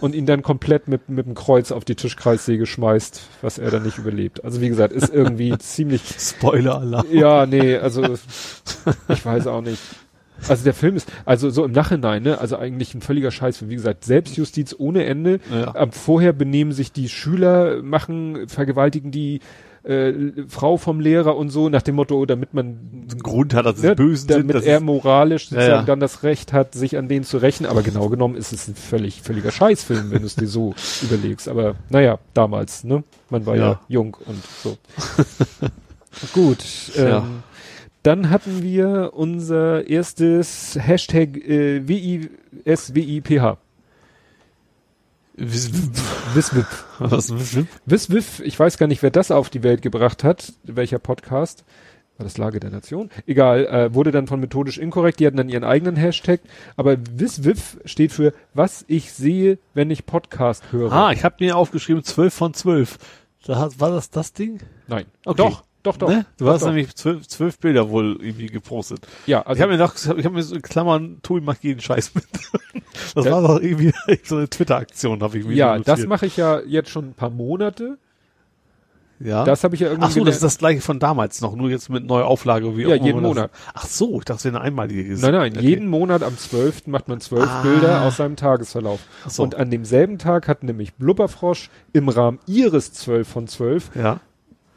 und 0.00 0.16
ihn 0.16 0.26
dann 0.26 0.42
komplett 0.42 0.88
mit, 0.88 1.08
mit 1.08 1.24
dem 1.24 1.34
Kreuz 1.34 1.70
auf 1.70 1.84
die 1.84 1.94
Tischkreissäge 1.94 2.66
schmeißt, 2.66 3.20
was 3.42 3.58
er 3.58 3.70
dann 3.70 3.84
nicht 3.84 3.98
überlebt. 3.98 4.44
Also 4.44 4.60
wie 4.60 4.68
gesagt, 4.68 4.92
ist 4.92 5.14
irgendwie 5.14 5.56
ziemlich 5.58 6.02
Spoiler-Alarm. 6.18 7.06
ja, 7.12 7.46
nee, 7.46 7.76
also 7.76 8.18
ich 9.08 9.24
weiß 9.24 9.46
auch 9.46 9.60
nicht. 9.60 9.80
Also 10.48 10.64
der 10.64 10.74
Film 10.74 10.96
ist, 10.96 11.10
also 11.24 11.50
so 11.50 11.64
im 11.64 11.72
Nachhinein, 11.72 12.22
ne, 12.22 12.38
also 12.38 12.56
eigentlich 12.56 12.94
ein 12.94 13.00
völliger 13.00 13.30
Scheiß. 13.30 13.68
Wie 13.68 13.74
gesagt, 13.74 14.04
Selbstjustiz 14.04 14.74
ohne 14.78 15.04
Ende. 15.04 15.40
Ja. 15.52 15.68
Ab 15.74 15.94
vorher 15.94 16.32
benehmen 16.32 16.72
sich 16.72 16.92
die 16.92 17.08
Schüler, 17.08 17.82
machen, 17.82 18.48
vergewaltigen 18.48 19.10
die 19.10 19.40
äh, 19.84 20.12
Frau 20.48 20.76
vom 20.76 21.00
Lehrer 21.00 21.36
und 21.36 21.50
so, 21.50 21.68
nach 21.68 21.82
dem 21.82 21.96
Motto, 21.96 22.24
damit 22.24 22.54
man 22.54 22.78
Einen 23.10 23.20
Grund 23.20 23.52
hat, 23.52 23.66
dass 23.66 23.78
es 23.78 23.82
ne, 23.82 23.96
damit 23.96 24.18
sind. 24.20 24.54
Das 24.54 24.64
er 24.64 24.78
moralisch 24.80 25.44
sozusagen 25.48 25.68
Ja, 25.70 25.76
ja. 25.78 25.82
dann 25.82 25.98
das 25.98 26.22
Recht 26.22 26.52
hat, 26.52 26.74
sich 26.74 26.96
an 26.96 27.08
denen 27.08 27.24
zu 27.24 27.38
rächen. 27.38 27.66
Aber 27.66 27.82
genau 27.82 28.08
genommen 28.08 28.36
ist 28.36 28.52
es 28.52 28.68
ein 28.68 28.76
völlig, 28.76 29.22
völliger 29.22 29.50
Scheißfilm, 29.50 30.12
wenn 30.12 30.20
du 30.20 30.26
es 30.26 30.36
dir 30.36 30.46
so 30.46 30.74
überlegst. 31.02 31.48
Aber 31.48 31.74
naja, 31.90 32.18
damals, 32.32 32.84
ne? 32.84 33.02
Man 33.28 33.44
war 33.44 33.56
ja, 33.56 33.62
Ja. 33.70 33.80
jung 33.88 34.16
und 34.24 34.42
so. 34.62 34.78
Gut. 36.32 36.58
Ähm. 36.96 37.42
Dann 38.02 38.30
hatten 38.30 38.62
wir 38.62 39.12
unser 39.14 39.86
erstes 39.88 40.76
Hashtag 40.80 41.36
äh, 41.36 41.86
WISWIPH. 41.86 43.58
Wiswip. 45.34 46.66
was, 46.98 47.32
was, 47.32 47.64
Wiswif, 47.86 48.40
ich 48.40 48.58
weiß 48.58 48.76
gar 48.76 48.86
nicht, 48.86 49.02
wer 49.02 49.10
das 49.10 49.30
auf 49.30 49.50
die 49.50 49.62
Welt 49.62 49.82
gebracht 49.82 50.24
hat, 50.24 50.52
welcher 50.64 50.98
Podcast. 50.98 51.64
War 52.18 52.24
das 52.24 52.36
Lage 52.36 52.60
der 52.60 52.70
Nation? 52.70 53.08
Egal, 53.26 53.66
äh, 53.66 53.94
wurde 53.94 54.10
dann 54.10 54.26
von 54.26 54.38
methodisch 54.40 54.76
inkorrekt, 54.76 55.20
die 55.20 55.26
hatten 55.26 55.38
dann 55.38 55.48
ihren 55.48 55.64
eigenen 55.64 55.96
Hashtag, 55.96 56.40
aber 56.76 56.98
Wiswif 56.98 57.78
steht 57.86 58.12
für 58.12 58.34
was 58.52 58.84
ich 58.88 59.12
sehe, 59.12 59.58
wenn 59.72 59.90
ich 59.90 60.04
Podcast 60.04 60.72
höre. 60.72 60.92
ah, 60.92 61.12
ich 61.12 61.24
habe 61.24 61.36
mir 61.40 61.56
aufgeschrieben 61.56 62.04
12 62.04 62.34
von 62.34 62.52
12. 62.52 62.98
Da 63.46 63.70
war 63.78 63.90
das 63.90 64.10
das 64.10 64.34
Ding? 64.34 64.60
Nein. 64.86 65.06
Okay. 65.24 65.38
Doch, 65.38 65.64
doch, 65.82 65.96
doch. 65.96 66.08
Ne? 66.08 66.26
Du 66.38 66.44
doch, 66.44 66.52
hast 66.54 66.62
doch. 66.62 66.68
nämlich 66.68 66.94
zwölf, 66.94 67.26
zwölf 67.28 67.58
Bilder 67.58 67.90
wohl 67.90 68.18
irgendwie 68.20 68.46
gepostet. 68.46 69.06
Ja, 69.26 69.42
also 69.42 69.56
ich 69.58 69.62
habe 69.62 69.72
mir 69.72 69.78
noch, 69.78 69.94
ich 69.96 70.06
habe 70.24 70.30
mir 70.30 70.42
so 70.42 70.54
in 70.54 70.62
Klammern, 70.62 71.18
Tobi 71.22 71.40
macht 71.40 71.64
jeden 71.64 71.80
Scheiß 71.80 72.14
mit. 72.14 72.24
Das 73.14 73.24
Ja. 73.26 73.32
war 73.32 73.42
doch 73.42 73.60
irgendwie 73.60 73.92
so 74.24 74.36
eine 74.36 74.48
Twitter-Aktion, 74.48 75.22
habe 75.22 75.38
ich 75.38 75.44
mir 75.46 75.54
ja, 75.54 75.78
das 75.78 76.06
mache 76.06 76.26
ich 76.26 76.36
ja 76.36 76.60
jetzt 76.60 76.88
schon 76.90 77.08
ein 77.10 77.14
paar 77.14 77.30
Monate. 77.30 77.98
Ja. 79.18 79.44
Das 79.44 79.62
habe 79.62 79.74
ich 79.76 79.80
ja 79.80 79.88
irgendwie 79.88 80.06
Ach 80.06 80.10
so, 80.10 80.24
das 80.24 80.36
ist 80.36 80.42
das 80.44 80.58
gleiche 80.58 80.80
von 80.80 80.98
damals 80.98 81.40
noch, 81.42 81.54
nur 81.54 81.70
jetzt 81.70 81.88
mit 81.90 82.04
neuer 82.04 82.26
Auflage. 82.26 82.76
Wie 82.76 82.82
Ja, 82.82 82.94
jeden 82.96 83.22
das- 83.22 83.28
Monat. 83.34 83.50
Ach 83.72 83.86
so, 83.86 84.18
ich 84.18 84.24
dachte, 84.24 84.38
es 84.38 84.44
wäre 84.46 84.56
eine 84.56 84.64
einmalige 84.64 85.02
Ges- 85.02 85.20
Nein, 85.20 85.32
nein, 85.32 85.52
Okay. 85.56 85.64
jeden 85.66 85.86
Monat 85.88 86.22
am 86.22 86.36
12. 86.36 86.88
macht 86.88 87.06
man 87.08 87.20
zwölf 87.20 87.48
Ah. 87.48 87.62
Bilder 87.62 88.02
aus 88.02 88.16
seinem 88.16 88.34
Tagesverlauf. 88.36 89.00
Ach 89.24 89.30
so. 89.30 89.42
Und 89.44 89.54
an 89.54 89.70
demselben 89.70 90.18
Tag 90.18 90.48
hat 90.48 90.62
nämlich 90.64 90.94
Blubberfrosch 90.94 91.70
im 91.92 92.08
Rahmen 92.08 92.40
ihres 92.46 92.92
12 92.94 93.28
von 93.28 93.46
12 93.46 93.90
Ja. 93.94 94.20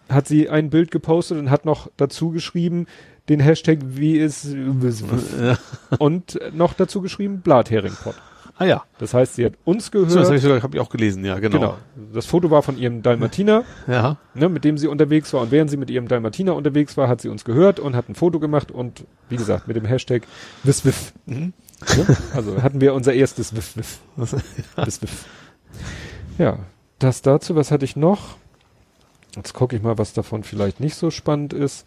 Hat 0.10 0.28
sie 0.28 0.50
ein 0.50 0.70
Bild 0.70 0.92
gepostet 0.92 1.38
und 1.40 1.50
hat 1.50 1.66
noch 1.66 1.90
dazu 1.98 2.30
geschrieben, 2.32 2.88
den 3.30 3.40
Hashtag 3.40 3.80
wie 3.84 4.18
ist 4.18 4.46
ja. 4.54 5.58
und 6.00 6.40
noch 6.54 6.74
dazu 6.74 7.02
geschrieben 7.02 7.42
Blatheringpot. 7.42 8.16
Ah 8.58 8.66
ja. 8.66 8.84
Das 9.00 9.14
heißt, 9.14 9.36
sie 9.36 9.46
hat 9.46 9.54
uns 9.66 9.88
So, 9.88 10.04
das 10.06 10.14
gehört. 10.14 10.28
habe 10.44 10.58
ich, 10.58 10.64
hab 10.64 10.76
ich 10.76 10.80
auch 10.80 10.90
gelesen, 10.90 11.26
ja, 11.26 11.40
genau. 11.40 11.60
genau. 11.60 11.78
Das 12.14 12.26
Foto 12.26 12.52
war 12.52 12.62
von 12.62 12.78
ihrem 12.78 13.02
Dalmatiner, 13.02 13.66
Ja. 13.88 14.18
ne, 14.34 14.48
mit 14.48 14.64
dem 14.64 14.78
sie 14.78 14.88
unterwegs 14.88 15.34
war. 15.34 15.42
Und 15.42 15.52
während 15.52 15.70
sie 15.70 15.76
mit 15.78 15.90
ihrem 15.90 16.08
Dalmatiner 16.08 16.56
unterwegs 16.56 16.96
war, 16.96 17.10
hat 17.10 17.20
sie 17.20 17.28
uns 17.28 17.44
gehört 17.44 17.82
und 17.82 17.96
hat 17.98 18.08
ein 18.08 18.16
Foto 18.16 18.40
gemacht 18.40 18.72
und 18.72 19.04
wie 19.28 19.36
gesagt, 19.36 19.68
mit 19.68 19.76
dem 19.76 19.84
Hashtag 19.86 20.24
Wiswiff. 20.64 21.12
Mhm. 21.26 21.52
Ne? 21.98 22.18
Also 22.34 22.62
hatten 22.62 22.80
wir 22.80 22.94
unser 22.94 23.14
erstes 23.14 23.54
Wiswiff. 23.56 24.00
Wiswiff. 24.16 25.26
Ja, 26.38 26.60
das 27.00 27.22
dazu, 27.22 27.56
was 27.56 27.72
hatte 27.72 27.86
ich 27.86 27.96
noch? 27.96 28.36
Jetzt 29.36 29.54
gucke 29.54 29.76
ich 29.76 29.82
mal, 29.82 29.98
was 29.98 30.14
davon 30.14 30.44
vielleicht 30.44 30.80
nicht 30.80 30.96
so 30.96 31.12
spannend 31.12 31.54
ist. 31.54 31.86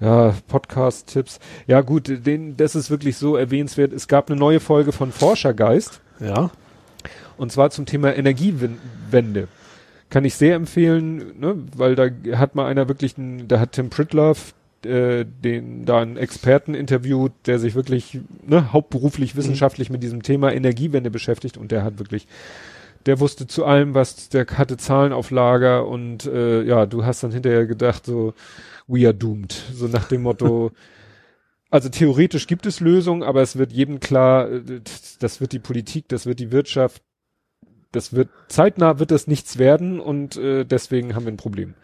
Ja, 0.00 0.34
Podcast-Tipps. 0.48 1.40
Ja, 1.66 1.80
gut, 1.80 2.26
den, 2.26 2.56
das 2.56 2.74
ist 2.74 2.90
wirklich 2.90 3.16
so 3.16 3.36
erwähnenswert. 3.36 3.92
Es 3.92 4.08
gab 4.08 4.30
eine 4.30 4.38
neue 4.38 4.60
Folge 4.60 4.92
von 4.92 5.12
Forschergeist. 5.12 6.00
Ja. 6.20 6.50
Und 7.36 7.52
zwar 7.52 7.70
zum 7.70 7.86
Thema 7.86 8.14
Energiewende. 8.16 9.48
Kann 10.10 10.24
ich 10.24 10.34
sehr 10.34 10.54
empfehlen, 10.54 11.38
ne? 11.38 11.56
weil 11.76 11.94
da 11.94 12.08
hat 12.36 12.54
mal 12.54 12.66
einer 12.66 12.88
wirklich, 12.88 13.18
einen, 13.18 13.46
da 13.46 13.60
hat 13.60 13.72
Tim 13.72 13.90
Pritlove 13.90 14.54
äh, 14.84 15.24
den 15.24 15.84
da 15.84 16.00
einen 16.00 16.16
Experten 16.16 16.74
interviewt, 16.74 17.32
der 17.46 17.58
sich 17.58 17.74
wirklich 17.74 18.20
ne, 18.46 18.72
hauptberuflich 18.72 19.34
wissenschaftlich 19.34 19.90
mit 19.90 20.02
diesem 20.02 20.22
Thema 20.22 20.52
Energiewende 20.52 21.10
beschäftigt 21.10 21.56
und 21.56 21.72
der 21.72 21.82
hat 21.82 21.98
wirklich 21.98 22.28
der 23.06 23.20
wusste 23.20 23.46
zu 23.46 23.64
allem, 23.64 23.94
was, 23.94 24.28
der 24.28 24.46
hatte 24.46 24.76
Zahlen 24.76 25.12
auf 25.12 25.30
Lager 25.30 25.86
und 25.86 26.26
äh, 26.26 26.62
ja, 26.62 26.86
du 26.86 27.04
hast 27.04 27.22
dann 27.22 27.32
hinterher 27.32 27.66
gedacht, 27.66 28.06
so, 28.06 28.34
we 28.86 29.06
are 29.06 29.14
doomed. 29.14 29.52
So 29.72 29.86
nach 29.86 30.08
dem 30.08 30.22
Motto, 30.22 30.72
also 31.70 31.88
theoretisch 31.88 32.46
gibt 32.46 32.66
es 32.66 32.80
Lösungen, 32.80 33.22
aber 33.22 33.42
es 33.42 33.56
wird 33.56 33.72
jedem 33.72 34.00
klar, 34.00 34.50
äh, 34.50 34.80
das 35.20 35.40
wird 35.40 35.52
die 35.52 35.58
Politik, 35.58 36.08
das 36.08 36.26
wird 36.26 36.40
die 36.40 36.52
Wirtschaft, 36.52 37.02
das 37.92 38.12
wird 38.12 38.28
zeitnah 38.48 38.98
wird 38.98 39.10
das 39.10 39.26
nichts 39.26 39.58
werden 39.58 40.00
und 40.00 40.36
äh, 40.36 40.64
deswegen 40.64 41.14
haben 41.14 41.24
wir 41.24 41.32
ein 41.32 41.38
Problem. 41.38 41.74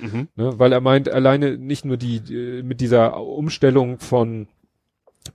Mhm. 0.00 0.28
Ne? 0.36 0.58
Weil 0.58 0.72
er 0.72 0.80
meint, 0.80 1.08
alleine 1.08 1.58
nicht 1.58 1.84
nur 1.84 1.96
die 1.96 2.16
äh, 2.32 2.62
mit 2.62 2.80
dieser 2.80 3.20
Umstellung 3.20 3.98
von 3.98 4.48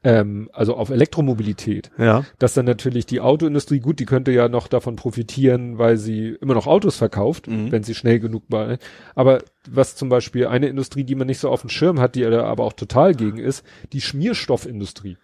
ähm, 0.04 0.50
also 0.54 0.76
auf 0.76 0.90
Elektromobilität, 0.90 1.92
Ja. 1.98 2.24
dass 2.40 2.54
dann 2.54 2.66
natürlich 2.66 3.06
die 3.06 3.22
Autoindustrie, 3.22 3.80
gut, 3.80 4.00
die 4.00 4.06
könnte 4.06 4.32
ja 4.32 4.50
noch 4.50 4.68
davon 4.68 4.96
profitieren, 4.96 5.78
weil 5.78 5.98
sie 5.98 6.30
immer 6.42 6.54
noch 6.54 6.68
Autos 6.68 6.98
verkauft, 6.98 7.48
Mhm. 7.48 7.72
wenn 7.72 7.84
sie 7.84 7.96
schnell 7.96 8.20
genug 8.20 8.44
war. 8.50 8.78
Aber 9.16 9.40
was 9.70 9.96
zum 9.96 10.10
Beispiel 10.10 10.48
eine 10.48 10.68
Industrie, 10.68 11.04
die 11.04 11.16
man 11.16 11.28
nicht 11.28 11.40
so 11.40 11.50
auf 11.50 11.62
dem 11.62 11.70
Schirm 11.70 12.00
hat, 12.00 12.16
die 12.16 12.24
er 12.24 12.44
aber 12.46 12.64
auch 12.64 12.74
total 12.74 13.14
gegen 13.16 13.38
ist, 13.38 13.64
die 13.94 14.02
Schmierstoffindustrie. 14.02 15.18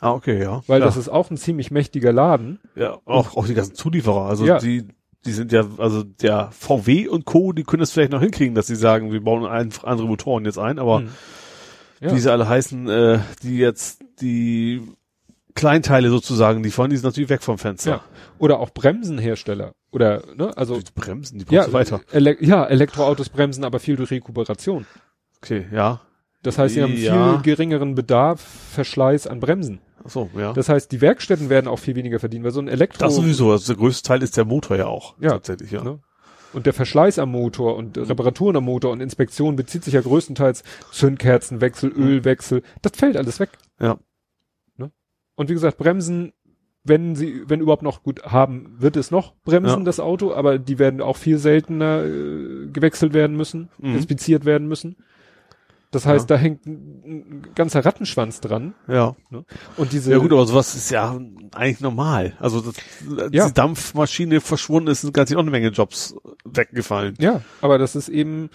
Ah, 0.00 0.12
okay, 0.12 0.40
ja. 0.40 0.62
Weil 0.66 0.80
ja. 0.80 0.86
das 0.86 0.96
ist 0.96 1.08
auch 1.08 1.30
ein 1.30 1.36
ziemlich 1.36 1.70
mächtiger 1.70 2.12
Laden. 2.12 2.60
Ja, 2.76 2.98
auch, 3.04 3.36
auch 3.36 3.46
die 3.46 3.54
ganzen 3.54 3.74
Zulieferer. 3.74 4.26
Also 4.26 4.46
Ja. 4.46 4.58
die, 4.58 4.84
die 5.26 5.32
sind 5.32 5.50
ja, 5.50 5.64
also 5.78 6.04
der 6.04 6.50
VW 6.52 7.08
und 7.08 7.24
Co., 7.24 7.52
die 7.52 7.64
können 7.64 7.82
es 7.82 7.90
vielleicht 7.90 8.12
noch 8.12 8.20
hinkriegen, 8.20 8.54
dass 8.54 8.68
sie 8.68 8.76
sagen, 8.76 9.12
wir 9.12 9.20
bauen 9.22 9.44
einfach 9.44 9.84
andere 9.84 10.06
Motoren 10.06 10.44
jetzt 10.44 10.58
ein, 10.58 10.78
aber 10.78 11.00
Hm. 11.00 11.08
Ja. 12.00 12.14
wie 12.14 12.20
sie 12.20 12.30
alle 12.30 12.48
heißen, 12.48 12.88
äh, 12.88 13.18
die 13.42 13.58
jetzt 13.58 14.02
die 14.20 14.82
Kleinteile 15.54 16.10
sozusagen 16.10 16.62
liefern, 16.62 16.90
die 16.90 16.96
sind 16.96 17.04
natürlich 17.04 17.30
weg 17.30 17.42
vom 17.42 17.58
Fenster. 17.58 17.90
Ja. 17.90 18.00
Oder 18.38 18.60
auch 18.60 18.70
Bremsenhersteller. 18.70 19.72
Oder, 19.90 20.22
ne, 20.36 20.56
also, 20.56 20.78
Die 20.78 20.84
Bremsen, 20.94 21.38
die 21.38 21.54
ja, 21.54 21.62
brauchst 21.66 21.90
du 21.90 21.96
weiter. 21.96 22.00
Ele 22.12 22.36
ja, 22.40 22.64
Elektroautos 22.66 23.30
bremsen, 23.30 23.64
aber 23.64 23.80
viel 23.80 23.96
durch 23.96 24.10
Rekuperation. 24.10 24.86
Okay, 25.42 25.66
ja. 25.72 26.00
Das 26.42 26.58
heißt, 26.58 26.74
sie 26.74 26.82
haben 26.82 26.94
Ja. 26.96 27.32
viel 27.34 27.42
geringeren 27.42 27.94
Bedarf, 27.94 28.40
Verschleiß 28.40 29.26
an 29.26 29.40
Bremsen. 29.40 29.80
Ach 30.04 30.10
so, 30.10 30.30
ja. 30.36 30.48
Das, 30.52 30.66
Das 30.66 30.68
heißt, 30.68 30.92
die 30.92 31.00
Werkstätten 31.00 31.48
werden 31.50 31.66
auch 31.66 31.78
viel 31.80 31.96
weniger 31.96 32.20
verdienen, 32.20 32.44
weil 32.44 32.52
so 32.52 32.60
ein 32.60 32.68
Elektro 32.68 33.08
sowieso, 33.08 33.50
also 33.50 33.72
der 33.72 33.80
größte 33.80 34.06
Teil 34.06 34.22
ist 34.22 34.36
der 34.36 34.44
Motor 34.44 34.76
ja 34.76 34.86
auch. 34.86 35.16
Ja. 35.20 35.30
Tatsächlich, 35.30 35.72
ja. 35.72 35.82
Ne? 35.82 35.98
Und 36.52 36.66
der 36.66 36.72
Verschleiß 36.72 37.18
am 37.18 37.30
Motor 37.30 37.76
und 37.76 37.96
Reparaturen 37.98 38.56
am 38.56 38.64
Motor 38.64 38.92
und 38.92 39.00
Inspektion 39.00 39.56
bezieht 39.56 39.84
sich 39.84 39.94
ja 39.94 40.00
größtenteils 40.00 40.62
Zündkerzenwechsel, 40.92 41.90
Ölwechsel. 41.92 42.62
Das 42.82 42.92
fällt 42.96 43.16
alles 43.16 43.40
weg. 43.40 43.50
Ja. 43.80 43.98
Und 45.36 45.48
wie 45.48 45.54
gesagt, 45.54 45.78
Bremsen, 45.78 46.32
wenn 46.82 47.14
sie, 47.14 47.42
wenn 47.46 47.60
überhaupt 47.60 47.82
noch 47.84 48.02
gut 48.02 48.24
haben, 48.24 48.74
wird 48.78 48.96
es 48.96 49.12
noch 49.12 49.34
bremsen, 49.44 49.78
Ja. 49.80 49.84
das 49.84 50.00
Auto, 50.00 50.32
aber 50.34 50.58
die 50.58 50.80
werden 50.80 51.00
auch 51.00 51.16
viel 51.16 51.38
seltener 51.38 52.02
äh, 52.04 52.66
gewechselt 52.72 53.12
werden 53.12 53.36
müssen, 53.36 53.68
Mhm. 53.78 53.94
inspiziert 53.94 54.44
werden 54.44 54.66
müssen. 54.66 54.96
Das 55.90 56.04
heißt, 56.04 56.28
Ja. 56.28 56.36
da 56.36 56.42
hängt 56.42 56.66
ein, 56.66 57.02
ein 57.06 57.46
ganzer 57.54 57.84
Rattenschwanz 57.84 58.40
dran. 58.40 58.74
Ja. 58.88 59.16
Und 59.76 59.92
diese, 59.92 60.10
Ja 60.12 60.18
gut, 60.18 60.32
aber 60.32 60.46
sowas 60.46 60.74
ist 60.74 60.90
ja 60.90 61.18
eigentlich 61.54 61.80
normal. 61.80 62.34
Also 62.40 62.60
das, 62.60 62.74
Ja. 63.32 63.46
die 63.48 63.54
Dampfmaschine 63.54 64.40
verschwunden 64.40 64.90
ist, 64.90 65.00
sind 65.00 65.14
ganz 65.14 65.32
auch 65.34 65.38
eine 65.38 65.50
Menge 65.50 65.68
Jobs 65.68 66.14
weggefallen. 66.44 67.14
Ja, 67.18 67.40
aber 67.62 67.78
das 67.78 67.96
ist 67.96 68.08
eben 68.10 68.50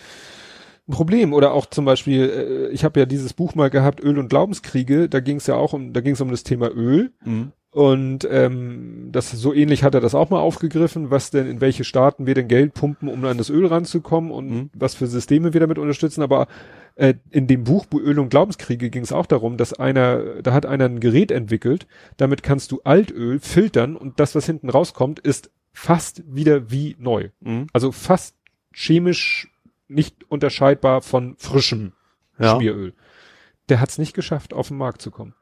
ein 0.88 0.92
Problem. 0.94 1.34
Oder 1.34 1.54
auch 1.54 1.66
zum 1.66 1.86
Beispiel, 1.86 2.30
äh, 2.30 2.74
ich 2.74 2.84
habe 2.84 3.00
ja 3.00 3.06
dieses 3.08 3.34
Buch 3.34 3.56
mal 3.56 3.70
gehabt, 3.70 4.00
Öl 4.04 4.20
und 4.20 4.30
Glaubenskriege, 4.30 5.10
da 5.10 5.20
ging 5.20 5.38
es 5.38 5.48
ja 5.48 5.56
auch 5.56 5.74
um, 5.74 5.92
da 5.94 6.02
ging 6.02 6.14
es 6.14 6.22
um 6.22 6.30
das 6.30 6.44
Thema 6.44 6.70
Öl. 6.70 7.14
Mhm. 7.26 7.52
Und 7.74 8.28
ähm, 8.30 9.10
das 9.12 9.32
so 9.32 9.52
ähnlich 9.52 9.84
hat 9.84 9.96
er 9.96 10.00
das 10.02 10.14
auch 10.14 10.30
mal 10.30 10.40
aufgegriffen, 10.40 11.10
was 11.10 11.32
denn 11.32 11.48
in 11.48 11.60
welche 11.60 11.84
Staaten 11.84 12.28
wir 12.28 12.36
denn 12.36 12.48
Geld 12.48 12.76
pumpen, 12.76 13.10
um 13.10 13.26
an 13.26 13.40
das 13.40 13.50
Öl 13.50 13.66
ranzukommen 13.66 14.30
und 14.30 14.50
Mhm. 14.50 14.70
was 14.76 14.94
für 14.94 15.08
Systeme 15.08 15.54
wir 15.54 15.60
damit 15.60 15.80
unterstützen. 15.80 16.22
Aber 16.22 16.48
äh, 16.96 17.16
in 17.32 17.48
dem 17.48 17.64
Buch 17.64 17.88
Öl 17.92 18.20
und 18.20 18.30
Glaubenskriege 18.30 18.92
ging 18.92 19.02
es 19.02 19.12
auch 19.12 19.26
darum, 19.26 19.58
dass 19.58 19.74
einer, 19.74 20.42
da 20.44 20.54
hat 20.54 20.68
einer 20.68 20.86
ein 20.86 21.00
Gerät 21.00 21.32
entwickelt, 21.32 21.88
damit 22.18 22.44
kannst 22.44 22.72
du 22.72 22.82
Altöl 22.84 23.40
filtern 23.40 23.96
und 23.96 24.20
das, 24.20 24.36
was 24.36 24.46
hinten 24.46 24.70
rauskommt, 24.70 25.20
ist 25.20 25.50
fast 25.72 26.22
wieder 26.28 26.70
wie 26.70 26.96
neu. 27.00 27.30
Mhm. 27.40 27.66
Also 27.74 27.92
fast 27.92 28.36
chemisch 28.72 29.52
nicht 29.88 30.30
unterscheidbar 30.30 31.02
von 31.02 31.36
frischem 31.40 31.94
Ja. 32.38 32.56
Schmieröl. 32.56 32.94
Der 33.70 33.80
hat 33.80 33.90
es 33.90 33.98
nicht 33.98 34.14
geschafft, 34.14 34.54
auf 34.54 34.68
den 34.68 34.78
Markt 34.78 35.02
zu 35.02 35.10
kommen. 35.10 35.34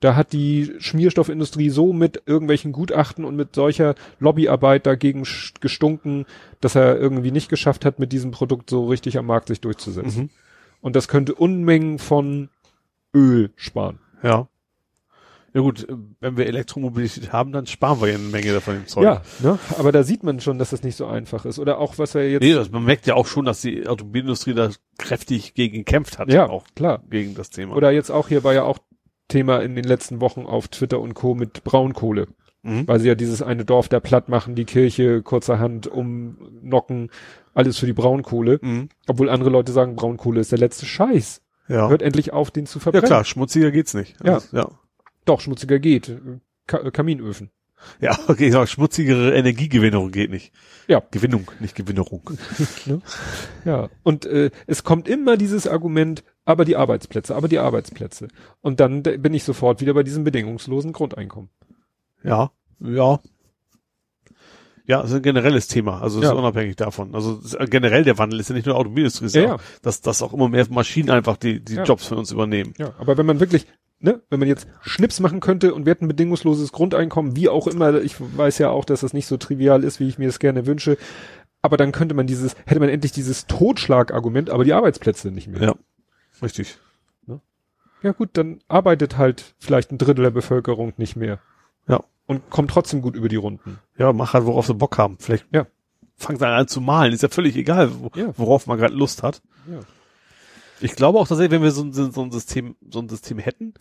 Da 0.00 0.16
hat 0.16 0.32
die 0.32 0.72
Schmierstoffindustrie 0.78 1.68
so 1.68 1.92
mit 1.92 2.22
irgendwelchen 2.24 2.72
Gutachten 2.72 3.24
und 3.24 3.36
mit 3.36 3.54
solcher 3.54 3.94
Lobbyarbeit 4.18 4.86
dagegen 4.86 5.24
gestunken, 5.60 6.24
dass 6.60 6.74
er 6.74 6.98
irgendwie 6.98 7.30
nicht 7.30 7.50
geschafft 7.50 7.84
hat, 7.84 7.98
mit 7.98 8.10
diesem 8.10 8.30
Produkt 8.30 8.70
so 8.70 8.88
richtig 8.88 9.18
am 9.18 9.26
Markt 9.26 9.48
sich 9.48 9.60
durchzusetzen. 9.60 10.22
Mhm. 10.22 10.30
Und 10.80 10.96
das 10.96 11.06
könnte 11.06 11.34
Unmengen 11.34 11.98
von 11.98 12.48
Öl 13.14 13.50
sparen. 13.56 13.98
Ja. 14.22 14.48
Ja 15.52 15.62
gut, 15.62 15.86
wenn 16.20 16.36
wir 16.36 16.46
Elektromobilität 16.46 17.32
haben, 17.32 17.50
dann 17.50 17.66
sparen 17.66 18.00
wir 18.00 18.08
ja 18.08 18.14
eine 18.14 18.28
Menge 18.28 18.52
davon 18.52 18.76
im 18.76 18.86
Zeug. 18.86 19.02
Ja, 19.02 19.22
ne? 19.40 19.58
aber 19.78 19.90
da 19.90 20.04
sieht 20.04 20.22
man 20.22 20.40
schon, 20.40 20.58
dass 20.58 20.70
das 20.70 20.84
nicht 20.84 20.94
so 20.94 21.06
einfach 21.06 21.44
ist. 21.44 21.58
Oder 21.58 21.78
auch, 21.78 21.98
was 21.98 22.14
wir 22.14 22.30
jetzt... 22.30 22.42
Nee, 22.42 22.54
das, 22.54 22.70
man 22.70 22.84
merkt 22.84 23.06
ja 23.06 23.14
auch 23.16 23.26
schon, 23.26 23.46
dass 23.46 23.60
die 23.60 23.88
Automobilindustrie 23.88 24.54
da 24.54 24.70
kräftig 24.96 25.54
gegen 25.54 25.78
gekämpft 25.78 26.20
hat. 26.20 26.30
ja, 26.30 26.48
Auch 26.48 26.64
klar. 26.76 27.02
gegen 27.10 27.34
das 27.34 27.50
Thema. 27.50 27.74
Oder 27.74 27.90
jetzt 27.90 28.10
auch 28.10 28.28
hier 28.28 28.44
war 28.44 28.54
ja 28.54 28.62
auch 28.62 28.78
Thema 29.30 29.60
in 29.62 29.74
den 29.74 29.84
letzten 29.84 30.20
Wochen 30.20 30.44
auf 30.44 30.68
Twitter 30.68 31.00
und 31.00 31.14
Co. 31.14 31.34
mit 31.34 31.64
Braunkohle. 31.64 32.28
mhm. 32.62 32.86
Weil 32.86 33.00
sie 33.00 33.08
ja 33.08 33.14
dieses 33.14 33.40
eine 33.40 33.64
Dorf 33.64 33.88
da 33.88 34.00
platt 34.00 34.28
machen, 34.28 34.54
die 34.54 34.66
Kirche 34.66 35.22
kurzerhand 35.22 35.86
umnocken, 35.86 37.10
alles 37.54 37.78
für 37.78 37.86
die 37.86 37.94
Braunkohle. 37.94 38.58
Mhm. 38.60 38.90
Obwohl 39.08 39.30
andere 39.30 39.50
Leute 39.50 39.72
sagen, 39.72 39.96
Braunkohle 39.96 40.40
ist 40.40 40.52
der 40.52 40.58
letzte 40.58 40.84
Scheiß. 40.84 41.40
Ja. 41.68 41.88
Hört 41.88 42.02
endlich 42.02 42.32
auf, 42.32 42.50
den 42.50 42.66
zu 42.66 42.78
ja 42.78 42.82
verbrennen. 42.82 43.06
klar, 43.06 43.24
schmutziger 43.24 43.70
geht's 43.70 43.94
nicht. 43.94 44.16
Ja. 44.22 44.34
Also, 44.34 44.56
ja. 44.56 44.68
Doch, 45.24 45.40
schmutziger 45.40 45.78
geht. 45.78 46.20
Ka 46.66 46.90
Kaminöfen. 46.90 47.50
Ja, 48.00 48.18
okay, 48.28 48.48
ja, 48.48 48.66
schmutzigere 48.66 49.34
Energiegewinnung 49.34 50.10
geht 50.10 50.30
nicht. 50.30 50.52
Ja. 50.88 51.02
Gewinnung, 51.10 51.50
nicht 51.60 51.74
Gewinnerung. 51.74 52.30
Ja. 53.64 53.88
Und 54.02 54.26
äh, 54.26 54.50
es 54.66 54.84
kommt 54.84 55.08
immer 55.08 55.36
dieses 55.36 55.66
Argument, 55.66 56.24
aber 56.44 56.64
die 56.64 56.76
Arbeitsplätze, 56.76 57.34
aber 57.34 57.48
die 57.48 57.58
Arbeitsplätze. 57.58 58.28
Und 58.60 58.80
dann 58.80 59.02
bin 59.02 59.34
ich 59.34 59.44
sofort 59.44 59.80
wieder 59.80 59.94
bei 59.94 60.02
diesem 60.02 60.24
bedingungslosen 60.24 60.92
Grundeinkommen. 60.92 61.50
Ja, 62.22 62.50
ja. 62.80 63.20
Ja, 64.86 65.02
das 65.02 65.10
ist 65.10 65.16
ein 65.18 65.22
generelles 65.22 65.68
Thema, 65.68 66.00
also 66.02 66.20
Ja. 66.20 66.30
ist 66.32 66.34
unabhängig 66.36 66.74
davon. 66.76 67.14
Also 67.14 67.38
ist, 67.44 67.56
generell 67.70 68.02
der 68.02 68.18
Wandel 68.18 68.40
ist 68.40 68.48
ja 68.48 68.56
nicht 68.56 68.66
nur 68.66 68.76
Automobilindustrie, 68.76 69.28
Ja, 69.28 69.42
ja, 69.42 69.56
dass, 69.82 70.00
dass 70.00 70.20
auch 70.22 70.32
immer 70.32 70.48
mehr 70.48 70.66
Maschinen 70.70 71.10
einfach 71.10 71.36
die, 71.36 71.60
die 71.60 71.74
Ja. 71.74 71.84
Jobs 71.84 72.06
von 72.06 72.18
uns 72.18 72.32
übernehmen. 72.32 72.74
Ja, 72.78 72.92
aber 72.98 73.16
wenn 73.16 73.26
man 73.26 73.38
wirklich, 73.38 73.66
ne, 74.00 74.20
wenn 74.30 74.40
man 74.40 74.48
jetzt 74.48 74.66
Schnips 74.80 75.20
machen 75.20 75.40
könnte 75.40 75.74
und 75.74 75.86
wir 75.86 75.90
hätten 75.92 76.08
bedingungsloses 76.08 76.72
Grundeinkommen, 76.72 77.36
wie 77.36 77.48
auch 77.48 77.66
immer, 77.66 78.00
ich 78.00 78.16
weiß 78.18 78.58
ja 78.58 78.70
auch, 78.70 78.84
dass 78.84 79.00
das 79.00 79.12
nicht 79.12 79.26
so 79.26 79.36
trivial 79.36 79.84
ist, 79.84 80.00
wie 80.00 80.08
ich 80.08 80.18
mir 80.18 80.28
es 80.28 80.38
gerne 80.38 80.66
wünsche, 80.66 80.96
aber 81.62 81.76
dann 81.76 81.92
könnte 81.92 82.14
man 82.14 82.26
dieses, 82.26 82.56
hätte 82.66 82.80
man 82.80 82.88
endlich 82.88 83.12
dieses 83.12 83.46
Totschlagargument, 83.46 84.50
aber 84.50 84.64
die 84.64 84.72
Arbeitsplätze 84.72 85.30
nicht 85.30 85.48
mehr. 85.48 85.60
Ja. 85.62 85.74
Richtig. 86.42 86.78
Ja 88.02 88.12
gut, 88.12 88.30
dann 88.32 88.60
arbeitet 88.66 89.18
halt 89.18 89.54
vielleicht 89.58 89.92
ein 89.92 89.98
Drittel 89.98 90.22
der 90.22 90.30
Bevölkerung 90.30 90.94
nicht 90.96 91.16
mehr. 91.16 91.38
Ja. 91.86 92.02
Und 92.26 92.48
kommt 92.48 92.70
trotzdem 92.70 93.02
gut 93.02 93.14
über 93.14 93.28
die 93.28 93.36
Runden. 93.36 93.78
Ja, 93.98 94.14
mach 94.14 94.32
halt, 94.32 94.46
worauf 94.46 94.66
sie 94.66 94.72
Bock 94.74 94.96
haben. 94.96 95.18
Vielleicht 95.20 95.44
Ja. 95.52 95.66
fangt 96.16 96.40
dann 96.40 96.54
an 96.54 96.66
zu 96.66 96.80
malen. 96.80 97.12
Ist 97.12 97.22
ja 97.22 97.28
völlig 97.28 97.56
egal, 97.56 97.90
wo, 98.00 98.10
Ja. 98.14 98.32
worauf 98.38 98.66
man 98.66 98.78
gerade 98.78 98.94
Lust 98.94 99.22
hat. 99.22 99.42
Ja. 99.70 99.80
Ich 100.80 100.96
glaube 100.96 101.18
auch 101.18 101.28
tatsächlich, 101.28 101.52
wenn 101.52 101.62
wir 101.62 101.70
so 101.72 101.82
ein, 101.82 101.92
so 101.92 102.22
ein 102.22 102.30
System, 102.30 102.76
so 102.90 103.00
ein 103.00 103.08
System 103.08 103.38
hätten, 103.38 103.74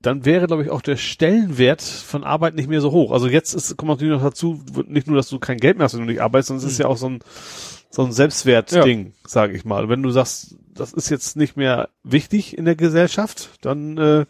dann 0.00 0.24
wäre, 0.24 0.46
glaube 0.48 0.64
ich, 0.64 0.70
auch 0.70 0.82
der 0.82 0.96
Stellenwert 0.96 1.80
von 1.80 2.24
Arbeit 2.24 2.54
nicht 2.56 2.68
mehr 2.68 2.80
so 2.80 2.90
hoch. 2.90 3.12
Also 3.12 3.28
jetzt 3.28 3.54
ist, 3.54 3.76
kommt 3.76 3.90
natürlich 3.90 4.12
noch 4.12 4.22
dazu, 4.22 4.60
nicht 4.86 5.06
nur, 5.06 5.16
dass 5.16 5.28
du 5.28 5.38
kein 5.38 5.58
Geld 5.58 5.78
mehr 5.78 5.84
hast, 5.84 5.94
wenn 5.94 6.00
du 6.00 6.06
nicht 6.10 6.20
arbeitest, 6.20 6.48
sondern 6.48 6.66
es 6.66 6.72
ist 6.72 6.78
ja 6.78 6.86
auch 6.86 6.96
so 6.96 7.08
ein, 7.08 7.20
so 7.90 8.02
ein 8.04 8.12
Selbstwertding, 8.12 9.12
sage 9.26 9.54
ich 9.54 9.64
mal. 9.64 9.88
Wenn 9.88 10.02
du 10.02 10.10
sagst, 10.10 10.56
das 10.74 10.92
ist 10.92 11.08
jetzt 11.08 11.36
nicht 11.36 11.56
mehr 11.56 11.88
wichtig 12.02 12.58
in 12.58 12.64
der 12.64 12.74
Gesellschaft, 12.74 13.50
dann, 13.60 13.96
äh, 13.96 14.26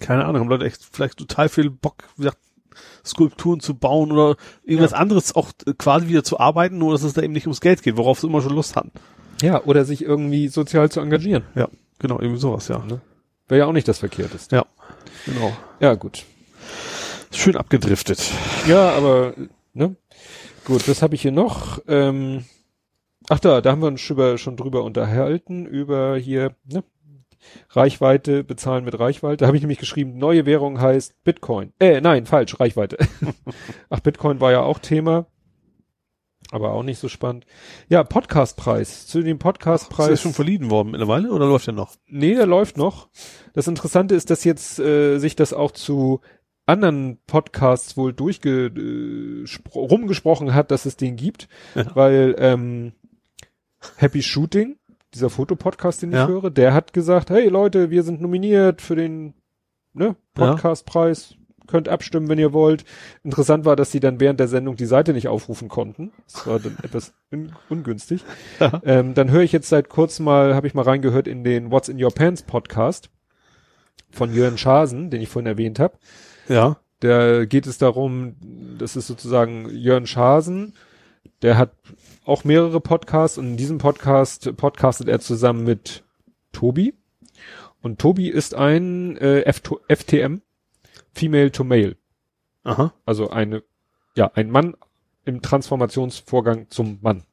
keine 0.00 0.24
Ahnung, 0.24 0.40
haben 0.42 0.48
Leute 0.48 0.64
echt 0.66 0.84
vielleicht 0.90 1.18
total 1.18 1.48
viel 1.48 1.70
Bock, 1.70 2.04
wie 2.16 2.22
gesagt, 2.22 2.38
Skulpturen 3.04 3.60
zu 3.60 3.74
bauen 3.74 4.10
oder 4.10 4.36
irgendwas 4.64 4.90
Ja. 4.90 4.96
anderes 4.96 5.36
auch 5.36 5.52
quasi 5.78 6.08
wieder 6.08 6.24
zu 6.24 6.40
arbeiten, 6.40 6.78
nur 6.78 6.92
dass 6.92 7.04
es 7.04 7.12
da 7.12 7.22
eben 7.22 7.32
nicht 7.32 7.46
ums 7.46 7.60
Geld 7.60 7.82
geht, 7.82 7.96
worauf 7.96 8.18
sie 8.18 8.26
immer 8.26 8.42
schon 8.42 8.54
Lust 8.54 8.74
hatten. 8.74 8.90
Ja, 9.44 9.62
oder 9.64 9.84
sich 9.84 10.02
irgendwie 10.02 10.48
sozial 10.48 10.90
zu 10.90 11.00
engagieren. 11.00 11.44
Ja, 11.54 11.68
genau, 11.98 12.18
irgendwie 12.18 12.40
sowas, 12.40 12.68
ja. 12.68 12.78
Ne? 12.78 13.02
Wäre 13.46 13.58
ja 13.58 13.66
auch 13.66 13.72
nicht 13.72 13.86
das 13.86 13.98
Verkehrteste. 13.98 14.56
Ja, 14.56 14.66
genau. 15.26 15.54
Ja, 15.80 15.94
gut. 15.96 16.24
Schön 17.30 17.54
abgedriftet. 17.54 18.32
Ja, 18.66 18.92
aber, 18.92 19.34
ne? 19.74 19.96
Gut, 20.64 20.88
was 20.88 21.02
habe 21.02 21.14
ich 21.14 21.20
hier 21.20 21.32
noch? 21.32 21.78
Ähm, 21.86 22.46
ach 23.28 23.38
da, 23.38 23.60
da 23.60 23.72
haben 23.72 23.82
wir 23.82 23.88
uns 23.88 24.00
schon, 24.00 24.38
schon 24.38 24.56
drüber 24.56 24.82
unterhalten, 24.82 25.66
über 25.66 26.16
hier, 26.16 26.56
ne? 26.64 26.82
Reichweite 27.68 28.44
bezahlen 28.44 28.86
mit 28.86 28.98
Reichweite. 28.98 29.36
Da 29.36 29.46
habe 29.46 29.58
ich 29.58 29.62
nämlich 29.62 29.78
geschrieben, 29.78 30.16
neue 30.16 30.46
Währung 30.46 30.80
heißt 30.80 31.22
Bitcoin. 31.22 31.74
Äh, 31.80 32.00
nein, 32.00 32.24
falsch, 32.24 32.58
Reichweite. 32.58 32.96
Ach, 33.90 34.00
Bitcoin 34.00 34.40
war 34.40 34.52
ja 34.52 34.62
auch 34.62 34.78
Thema. 34.78 35.26
Aber 36.54 36.72
auch 36.72 36.82
nicht 36.84 36.98
so 37.00 37.08
spannend. 37.08 37.46
Ja, 37.88 38.04
Podcastpreis. 38.04 39.06
Zu 39.08 39.22
dem 39.22 39.38
Podcastpreis. 39.40 40.08
Ist 40.08 40.10
der 40.10 40.28
schon 40.28 40.32
verliehen 40.34 40.70
worden 40.70 40.92
mittlerweile 40.92 41.32
oder 41.32 41.46
läuft 41.46 41.66
der 41.66 41.74
noch? 41.74 41.94
Nee, 42.06 42.34
der 42.36 42.46
läuft 42.46 42.76
noch. 42.76 43.08
Das 43.54 43.66
Interessante 43.66 44.14
ist, 44.14 44.30
dass 44.30 44.44
jetzt 44.44 44.78
äh, 44.78 45.18
sich 45.18 45.34
das 45.34 45.52
auch 45.52 45.72
zu 45.72 46.20
anderen 46.66 47.18
Podcasts 47.26 47.96
wohl 47.96 48.12
durchge 48.12 48.66
äh, 48.66 49.44
rumgesprochen 49.74 50.54
hat, 50.54 50.70
dass 50.70 50.86
es 50.86 50.96
den 50.96 51.16
gibt, 51.16 51.48
Ja. 51.74 51.86
weil 51.94 52.36
ähm, 52.38 52.92
Happy 53.96 54.22
Shooting, 54.22 54.76
dieser 55.12 55.30
Fotopodcast, 55.30 56.02
den 56.02 56.10
ich 56.10 56.16
Ja. 56.16 56.28
höre, 56.28 56.50
der 56.50 56.72
hat 56.72 56.92
gesagt, 56.92 57.30
hey 57.30 57.48
Leute, 57.48 57.90
wir 57.90 58.02
sind 58.04 58.20
nominiert 58.20 58.80
für 58.80 58.94
den 58.96 59.34
ne, 59.92 60.14
Ja. 60.38 60.56
Könnt 61.66 61.88
abstimmen, 61.88 62.28
wenn 62.28 62.38
ihr 62.38 62.52
wollt. 62.52 62.84
Interessant 63.22 63.64
war, 63.64 63.76
dass 63.76 63.90
sie 63.90 64.00
dann 64.00 64.20
während 64.20 64.38
der 64.38 64.48
Sendung 64.48 64.76
die 64.76 64.84
Seite 64.86 65.12
nicht 65.12 65.28
aufrufen 65.28 65.68
konnten. 65.68 66.12
Das 66.30 66.46
war 66.46 66.58
dann 66.58 66.76
etwas 66.82 67.14
un 67.32 67.52
ungünstig. 67.68 68.22
Ja. 68.60 68.82
Ähm, 68.84 69.14
dann 69.14 69.30
höre 69.30 69.42
ich 69.42 69.52
jetzt 69.52 69.68
seit 69.68 69.88
kurzem 69.88 70.26
mal, 70.26 70.54
habe 70.54 70.66
ich 70.66 70.74
mal 70.74 70.82
reingehört 70.82 71.26
in 71.26 71.44
den 71.44 71.70
What's 71.70 71.88
in 71.88 72.02
Your 72.02 72.12
Pants 72.12 72.42
Podcast 72.42 73.10
von 74.10 74.32
Jörn 74.32 74.58
Schasen, 74.58 75.10
den 75.10 75.22
ich 75.22 75.28
vorhin 75.28 75.46
erwähnt 75.46 75.78
habe. 75.78 75.98
Ja. 76.48 76.76
Da 77.00 77.44
geht 77.44 77.66
es 77.66 77.78
darum, 77.78 78.36
das 78.78 78.96
ist 78.96 79.06
sozusagen 79.06 79.68
Jörn 79.70 80.06
Schasen, 80.06 80.74
der 81.42 81.58
hat 81.58 81.72
auch 82.24 82.44
mehrere 82.44 82.80
Podcasts 82.80 83.38
und 83.38 83.46
in 83.46 83.56
diesem 83.56 83.78
Podcast 83.78 84.56
podcastet 84.56 85.08
er 85.08 85.20
zusammen 85.20 85.64
mit 85.64 86.04
Tobi. 86.52 86.94
Und 87.82 87.98
Tobi 87.98 88.28
ist 88.30 88.54
ein 88.54 89.18
äh, 89.18 89.52
FTM, 89.52 90.40
Female 91.14 91.50
to 91.50 91.64
Male. 91.64 91.96
Aha. 92.64 92.92
Also 93.06 93.30
eine, 93.30 93.62
ja, 94.16 94.30
ein 94.34 94.50
Mann 94.50 94.74
im 95.24 95.42
Transformationsvorgang 95.42 96.66
zum 96.70 96.98
Mann. 97.02 97.24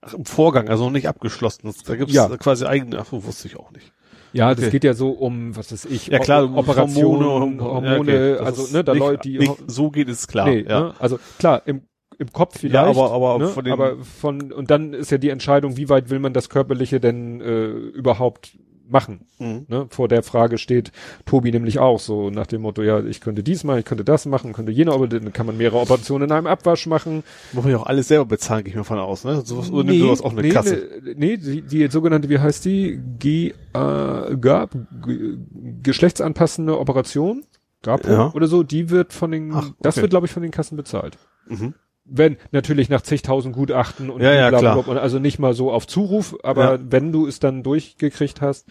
Ach, 0.00 0.14
im 0.14 0.24
Vorgang, 0.26 0.68
also 0.68 0.84
noch 0.84 0.90
nicht 0.92 1.08
abgeschlossen. 1.08 1.72
Da 1.86 1.96
gibt's 1.96 2.12
Ja. 2.14 2.28
quasi 2.36 2.64
eigene, 2.66 2.98
ach, 2.98 3.06
wusste 3.10 3.48
ich 3.48 3.56
auch 3.56 3.70
nicht. 3.72 3.92
Ja, 4.32 4.50
Okay. 4.50 4.62
das 4.62 4.70
geht 4.70 4.84
ja 4.84 4.94
so 4.94 5.10
um, 5.10 5.56
was 5.56 5.70
weiß 5.72 5.84
ich, 5.86 6.08
Ja 6.08 6.18
klar, 6.18 6.44
O- 6.52 6.58
Operationen, 6.58 7.24
Hormone, 7.24 7.62
Hormone, 7.62 8.12
ja, 8.12 8.32
okay. 8.34 8.44
Also 8.44 8.76
ne, 8.76 8.82
da 8.84 8.92
nicht, 8.92 9.00
Leute, 9.00 9.28
die 9.28 9.38
nicht 9.38 9.54
so 9.68 9.90
geht 9.90 10.08
es 10.08 10.26
klar. 10.26 10.46
nee, 10.48 10.62
ja. 10.68 10.80
ne? 10.80 10.94
also 10.98 11.18
klar, 11.38 11.62
im, 11.66 11.82
im 12.18 12.32
Kopf 12.32 12.58
vielleicht, 12.58 12.74
Ja, 12.74 12.84
aber- 13.02 13.12
aber 13.12 13.38
ne? 13.38 13.48
von 13.48 13.64
den- 13.64 13.72
aber 13.72 13.96
von 14.04 14.52
und 14.52 14.70
dann 14.72 14.92
ist 14.92 15.10
ja 15.12 15.18
die 15.18 15.28
Entscheidung, 15.30 15.76
wie 15.76 15.88
weit 15.88 16.10
will 16.10 16.18
man 16.18 16.32
das 16.32 16.48
Körperliche 16.48 16.98
denn 17.00 17.40
äh, 17.40 17.66
überhaupt 17.68 18.58
machen? 18.88 19.26
Mhm. 19.38 19.66
Ne? 19.68 19.86
Vor 19.90 20.08
der 20.08 20.22
Frage 20.22 20.58
steht 20.58 20.92
Tobi 21.26 21.50
nämlich 21.50 21.78
auch 21.78 21.98
so 21.98 22.30
nach 22.30 22.46
dem 22.46 22.62
Motto, 22.62 22.82
ja, 22.82 23.02
ich 23.04 23.20
könnte 23.20 23.42
dies 23.42 23.64
machen, 23.64 23.78
ich 23.78 23.84
könnte 23.84 24.04
das 24.04 24.26
machen, 24.26 24.52
könnte 24.52 24.72
jene, 24.72 24.92
aber 24.92 25.08
dann 25.08 25.32
kann 25.32 25.46
man 25.46 25.56
mehrere 25.56 25.78
Operationen 25.78 26.28
in 26.28 26.32
einem 26.36 26.46
Abwasch 26.46 26.86
machen. 26.86 27.22
Muss 27.52 27.64
man 27.64 27.72
ja 27.72 27.78
auch 27.78 27.86
alles 27.86 28.08
selber 28.08 28.26
bezahlen, 28.26 28.64
gehe 28.64 28.70
ich 28.70 28.76
mal 28.76 28.84
von 28.84 28.98
aus, 28.98 29.24
ne? 29.24 29.42
Sowas, 29.44 29.70
oder 29.70 29.84
nimmt 29.84 30.00
sowas 30.00 30.22
auch 30.22 30.32
eine 30.32 30.42
nee, 30.42 30.50
Kasse? 30.50 30.88
Ne, 31.02 31.14
nee, 31.16 31.36
die, 31.36 31.62
die 31.62 31.88
sogenannte, 31.90 32.28
wie 32.28 32.38
heißt 32.38 32.64
die? 32.64 33.00
G, 33.18 33.54
äh, 33.72 34.36
GAP, 34.36 34.76
G, 35.04 35.36
geschlechtsanpassende 35.82 36.78
Operation, 36.78 37.44
GAPO 37.82 38.08
Ja. 38.08 38.32
oder 38.32 38.46
so, 38.46 38.62
die 38.62 38.90
wird 38.90 39.12
von 39.12 39.30
den, 39.30 39.52
Ach, 39.54 39.70
das 39.80 39.96
okay. 39.96 40.02
wird, 40.02 40.10
glaube 40.10 40.26
ich, 40.26 40.32
von 40.32 40.42
den 40.42 40.52
Kassen 40.52 40.76
bezahlt. 40.76 41.18
Mhm. 41.48 41.74
Wenn, 42.06 42.36
natürlich 42.52 42.90
nach 42.90 43.00
zigtausend 43.00 43.54
Gutachten 43.54 44.10
und 44.10 44.20
Ja, 44.20 44.32
ja, 44.34 44.50
klar. 44.50 44.86
also 44.98 45.18
nicht 45.18 45.38
mal 45.38 45.54
so 45.54 45.72
auf 45.72 45.86
Zuruf, 45.86 46.36
aber 46.42 46.74
Ja. 46.74 46.78
wenn 46.90 47.12
du 47.12 47.26
es 47.26 47.40
dann 47.40 47.62
durchgekriegt 47.62 48.42
hast, 48.42 48.70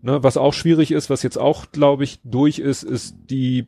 ne, 0.00 0.22
was 0.22 0.36
auch 0.36 0.52
schwierig 0.54 0.92
ist, 0.92 1.10
was 1.10 1.24
jetzt 1.24 1.38
auch, 1.38 1.72
glaube 1.72 2.04
ich, 2.04 2.20
durch 2.22 2.60
ist, 2.60 2.84
ist 2.84 3.16
die 3.30 3.66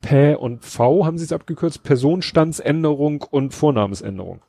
P 0.00 0.34
und 0.34 0.64
V, 0.64 1.06
haben 1.06 1.18
sie 1.18 1.24
es 1.24 1.32
abgekürzt, 1.32 1.84
Personenstandsänderung 1.84 3.22
und 3.30 3.54
Vornamensänderung. 3.54 4.42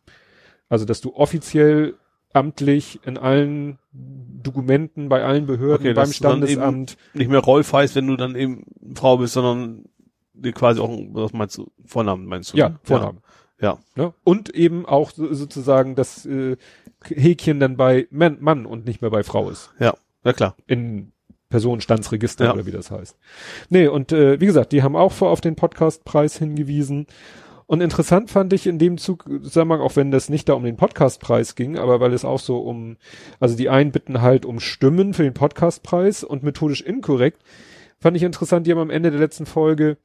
Also, 0.69 0.85
dass 0.85 0.99
du 1.01 1.13
offiziell 1.15 1.93
amtlich 2.33 2.99
in 3.05 3.19
allen 3.19 3.77
Dokumenten, 3.91 5.07
bei 5.07 5.23
allen 5.23 5.45
Behörden, 5.45 5.85
Okay, 5.85 5.93
beim 5.93 6.11
Standesamt, 6.11 6.97
Nicht 7.13 7.29
mehr 7.29 7.41
Rolf 7.41 7.71
heißt, 7.73 7.95
wenn 7.95 8.07
du 8.07 8.15
dann 8.17 8.35
eben 8.35 8.65
Frau 8.95 9.17
bist, 9.17 9.33
sondern 9.33 9.85
quasi 10.55 10.79
auch, 10.81 10.89
was 11.11 11.31
meinst 11.33 11.59
du, 11.59 11.69
Vornamen 11.85 12.25
meinst 12.25 12.53
du? 12.53 12.57
ja, 12.57 12.69
ne? 12.69 12.79
Vornamen. 12.81 13.19
Ja. 13.59 13.77
Ne? 13.95 14.13
Und 14.23 14.53
eben 14.53 14.85
auch 14.85 15.11
so, 15.11 15.33
sozusagen 15.33 15.95
das 15.95 16.25
äh, 16.25 16.57
Häkchen 17.05 17.59
dann 17.59 17.77
bei 17.77 18.07
Mann, 18.11 18.37
Mann 18.39 18.65
und 18.65 18.85
nicht 18.85 19.01
mehr 19.01 19.11
bei 19.11 19.23
Frau 19.23 19.49
ist. 19.49 19.71
Ja, 19.79 19.93
ja 20.23 20.33
klar. 20.33 20.55
in 20.67 21.11
Personenstandsregister 21.49 22.45
Ja. 22.45 22.53
oder 22.53 22.65
wie 22.65 22.71
das 22.71 22.89
heißt. 22.89 23.17
Nee, 23.69 23.87
und 23.87 24.11
äh, 24.11 24.39
wie 24.41 24.47
gesagt, 24.47 24.71
die 24.71 24.81
haben 24.81 24.95
auch 24.95 25.11
vor 25.11 25.29
auf 25.29 25.39
den 25.39 25.55
Podcastpreis 25.55 26.37
hingewiesen. 26.37 27.05
Und 27.65 27.81
interessant 27.81 28.29
fand 28.29 28.51
ich 28.53 28.67
in 28.67 28.79
dem 28.79 28.97
Zug, 28.97 29.25
Zusammenhang, 29.41 29.79
auch 29.79 29.95
wenn 29.95 30.11
das 30.11 30.29
nicht 30.29 30.49
da 30.49 30.53
um 30.53 30.63
den 30.63 30.75
Podcastpreis 30.75 31.55
ging, 31.55 31.77
aber 31.77 31.99
weil 31.99 32.13
es 32.13 32.25
auch 32.25 32.39
so 32.39 32.59
um, 32.59 32.97
also 33.39 33.55
die 33.55 33.69
einen 33.69 33.91
bitten 33.91 34.21
halt 34.21 34.45
um 34.45 34.59
Stimmen 34.59 35.13
für 35.13 35.23
den 35.23 35.33
Podcastpreis 35.33 36.23
und 36.23 36.43
methodisch 36.43 36.81
inkorrekt, 36.81 37.41
fand 37.99 38.17
ich 38.17 38.23
interessant, 38.23 38.67
die 38.67 38.71
haben 38.71 38.79
am 38.79 38.89
Ende 38.89 39.11
der 39.11 39.19
letzten 39.19 39.45
Folge, 39.45 39.97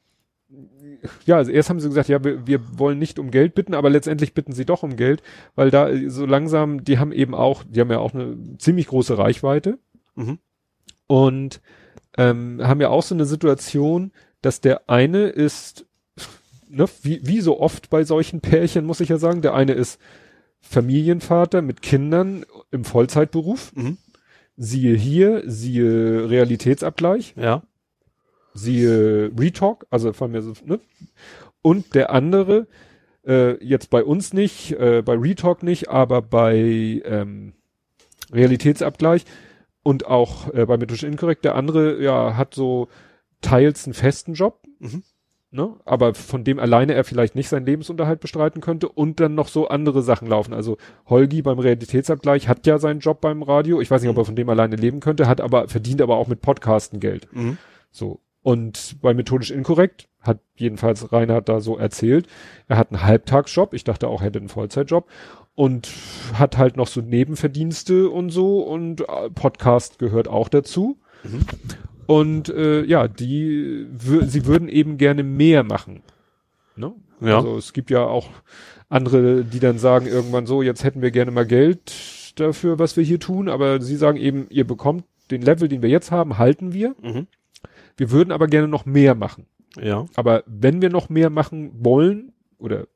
ja, 1.26 1.36
also 1.36 1.50
erst 1.50 1.70
haben 1.70 1.80
sie 1.80 1.88
gesagt, 1.88 2.08
ja, 2.08 2.22
wir, 2.24 2.46
wir 2.46 2.60
wollen 2.78 2.98
nicht 2.98 3.18
um 3.18 3.30
Geld 3.30 3.54
bitten, 3.54 3.74
aber 3.74 3.90
letztendlich 3.90 4.34
bitten 4.34 4.52
sie 4.52 4.64
doch 4.64 4.82
um 4.82 4.96
Geld, 4.96 5.22
weil 5.54 5.70
da 5.70 5.88
äh, 5.88 6.08
so 6.10 6.26
langsam, 6.26 6.84
die 6.84 6.98
haben 6.98 7.12
eben 7.12 7.34
auch, 7.34 7.62
die 7.68 7.80
haben 7.80 7.90
ja 7.90 7.98
auch 7.98 8.14
eine 8.14 8.36
ziemlich 8.58 8.86
große 8.88 9.16
Reichweite 9.18 9.78
Mhm. 10.16 10.38
und 11.06 11.60
ähm, 12.16 12.60
haben 12.62 12.80
ja 12.80 12.88
auch 12.88 13.02
so 13.04 13.14
eine 13.14 13.24
Situation, 13.26 14.10
dass 14.42 14.60
der 14.60 14.88
eine 14.90 15.28
ist, 15.28 15.86
ne, 16.68 16.86
wie, 17.02 17.20
wie 17.24 17.40
so 17.40 17.60
oft 17.60 17.90
bei 17.90 18.02
solchen 18.04 18.40
Pärchen, 18.40 18.84
muss 18.84 19.00
ich 19.00 19.08
ja 19.10 19.18
sagen, 19.18 19.42
der 19.42 19.54
eine 19.54 19.72
ist 19.72 20.00
Familienvater 20.60 21.62
mit 21.62 21.82
Kindern 21.82 22.44
im 22.72 22.84
Vollzeitberuf. 22.84 23.72
Mhm. 23.76 23.98
Siehe 24.56 24.96
hier, 24.96 25.44
siehe 25.46 26.28
Realitätsabgleich, 26.28 27.34
Ja. 27.36 27.62
Siehe 28.58 29.30
Retalk, 29.38 29.86
also 29.90 30.12
von 30.12 30.30
mir 30.30 30.42
so, 30.42 30.52
ne? 30.64 30.80
Und 31.62 31.94
der 31.94 32.10
andere, 32.10 32.66
äh, 33.26 33.62
jetzt 33.64 33.90
bei 33.90 34.04
uns 34.04 34.32
nicht, 34.32 34.72
äh, 34.72 35.02
bei 35.04 35.14
Retalk 35.14 35.62
nicht, 35.62 35.88
aber 35.88 36.22
bei 36.22 37.02
ähm, 37.04 37.54
Realitätsabgleich 38.32 39.24
und 39.82 40.06
auch 40.06 40.52
äh, 40.54 40.66
bei 40.66 40.76
methodisch 40.76 41.02
inkorrekt, 41.04 41.44
der 41.44 41.54
andere, 41.54 42.02
ja, 42.02 42.36
hat 42.36 42.54
so 42.54 42.88
teils 43.40 43.86
einen 43.86 43.94
festen 43.94 44.34
Job, 44.34 44.62
Mhm. 44.80 45.02
ne? 45.50 45.74
aber 45.84 46.14
von 46.14 46.44
dem 46.44 46.58
alleine 46.58 46.94
er 46.94 47.04
vielleicht 47.04 47.34
nicht 47.34 47.48
seinen 47.48 47.66
Lebensunterhalt 47.66 48.20
bestreiten 48.20 48.60
könnte 48.60 48.88
und 48.88 49.18
dann 49.20 49.34
noch 49.34 49.48
so 49.48 49.68
andere 49.68 50.02
Sachen 50.02 50.28
laufen. 50.28 50.52
Also 50.54 50.76
Holgi 51.06 51.42
beim 51.42 51.58
Realitätsabgleich 51.58 52.48
hat 52.48 52.66
ja 52.66 52.78
seinen 52.78 53.00
Job 53.00 53.20
beim 53.20 53.42
Radio. 53.42 53.80
Ich 53.80 53.90
weiß 53.90 54.02
nicht, 54.02 54.10
ob 54.10 54.18
er 54.18 54.24
von 54.24 54.36
dem 54.36 54.48
alleine 54.48 54.76
leben 54.76 55.00
könnte, 55.00 55.26
hat 55.26 55.40
aber, 55.40 55.68
verdient 55.68 56.02
aber 56.02 56.16
auch 56.16 56.28
mit 56.28 56.40
Podcasten 56.40 57.00
Geld. 57.00 57.28
Mhm. 57.32 57.58
So. 57.90 58.20
Und 58.42 58.96
bei 59.02 59.14
methodisch 59.14 59.50
inkorrekt 59.50 60.08
hat 60.20 60.40
jedenfalls 60.56 61.12
Reinhard 61.12 61.48
da 61.48 61.60
so 61.60 61.76
erzählt, 61.76 62.26
er 62.66 62.76
hat 62.76 62.90
einen 62.92 63.02
Halbtagsjob, 63.02 63.74
ich 63.74 63.84
dachte 63.84 64.08
auch, 64.08 64.20
er 64.20 64.26
hätte 64.26 64.38
einen 64.38 64.48
Vollzeitjob 64.48 65.08
und 65.54 65.88
hat 66.34 66.56
halt 66.56 66.76
noch 66.76 66.86
so 66.86 67.00
Nebenverdienste 67.00 68.08
und 68.08 68.30
so 68.30 68.60
und 68.60 69.00
äh, 69.00 69.30
Podcast 69.30 69.98
gehört 69.98 70.28
auch 70.28 70.48
dazu. 70.48 70.98
Mhm. 71.24 71.40
Und 72.06 72.48
äh, 72.48 72.84
ja, 72.84 73.06
die 73.08 73.86
sie 73.98 74.46
würden 74.46 74.68
eben 74.68 74.96
gerne 74.96 75.22
mehr 75.22 75.62
machen. 75.62 76.02
Ne? 76.76 76.94
Ja. 77.20 77.38
Also 77.38 77.58
es 77.58 77.72
gibt 77.72 77.90
ja 77.90 78.04
auch 78.04 78.30
andere, 78.88 79.44
die 79.44 79.60
dann 79.60 79.78
sagen 79.78 80.06
irgendwann 80.06 80.46
so, 80.46 80.62
jetzt 80.62 80.84
hätten 80.84 81.02
wir 81.02 81.10
gerne 81.10 81.30
mal 81.30 81.46
Geld 81.46 81.92
dafür, 82.36 82.78
was 82.78 82.96
wir 82.96 83.04
hier 83.04 83.20
tun, 83.20 83.48
aber 83.48 83.80
sie 83.80 83.96
sagen 83.96 84.16
eben, 84.16 84.46
ihr 84.50 84.66
bekommt 84.66 85.04
den 85.30 85.42
Level, 85.42 85.68
den 85.68 85.82
wir 85.82 85.90
jetzt 85.90 86.10
haben, 86.10 86.38
halten 86.38 86.72
wir. 86.72 86.94
Mhm. 87.02 87.26
Wir 87.98 88.10
würden 88.10 88.32
aber 88.32 88.46
gerne 88.46 88.68
noch 88.68 88.86
mehr 88.86 89.14
machen. 89.14 89.46
Ja. 89.76 90.06
Aber 90.14 90.42
wenn 90.46 90.80
wir 90.80 90.88
noch 90.88 91.10
mehr 91.10 91.28
machen 91.28 91.72
wollen 91.84 92.32
oder 92.56 92.86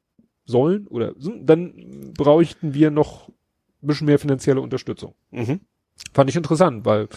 sollen 0.47 0.87
oder 0.87 1.13
so, 1.19 1.33
dann 1.43 2.15
bräuchten 2.17 2.73
wir 2.73 2.91
noch 2.91 3.29
ein 3.29 3.87
bisschen 3.89 4.07
mehr 4.07 4.19
finanzielle 4.19 4.61
Unterstützung. 4.61 5.15
Mhm. 5.31 5.61
Fand 6.15 6.31
ich 6.31 6.37
interessant, 6.37 6.85
weil 6.87 7.09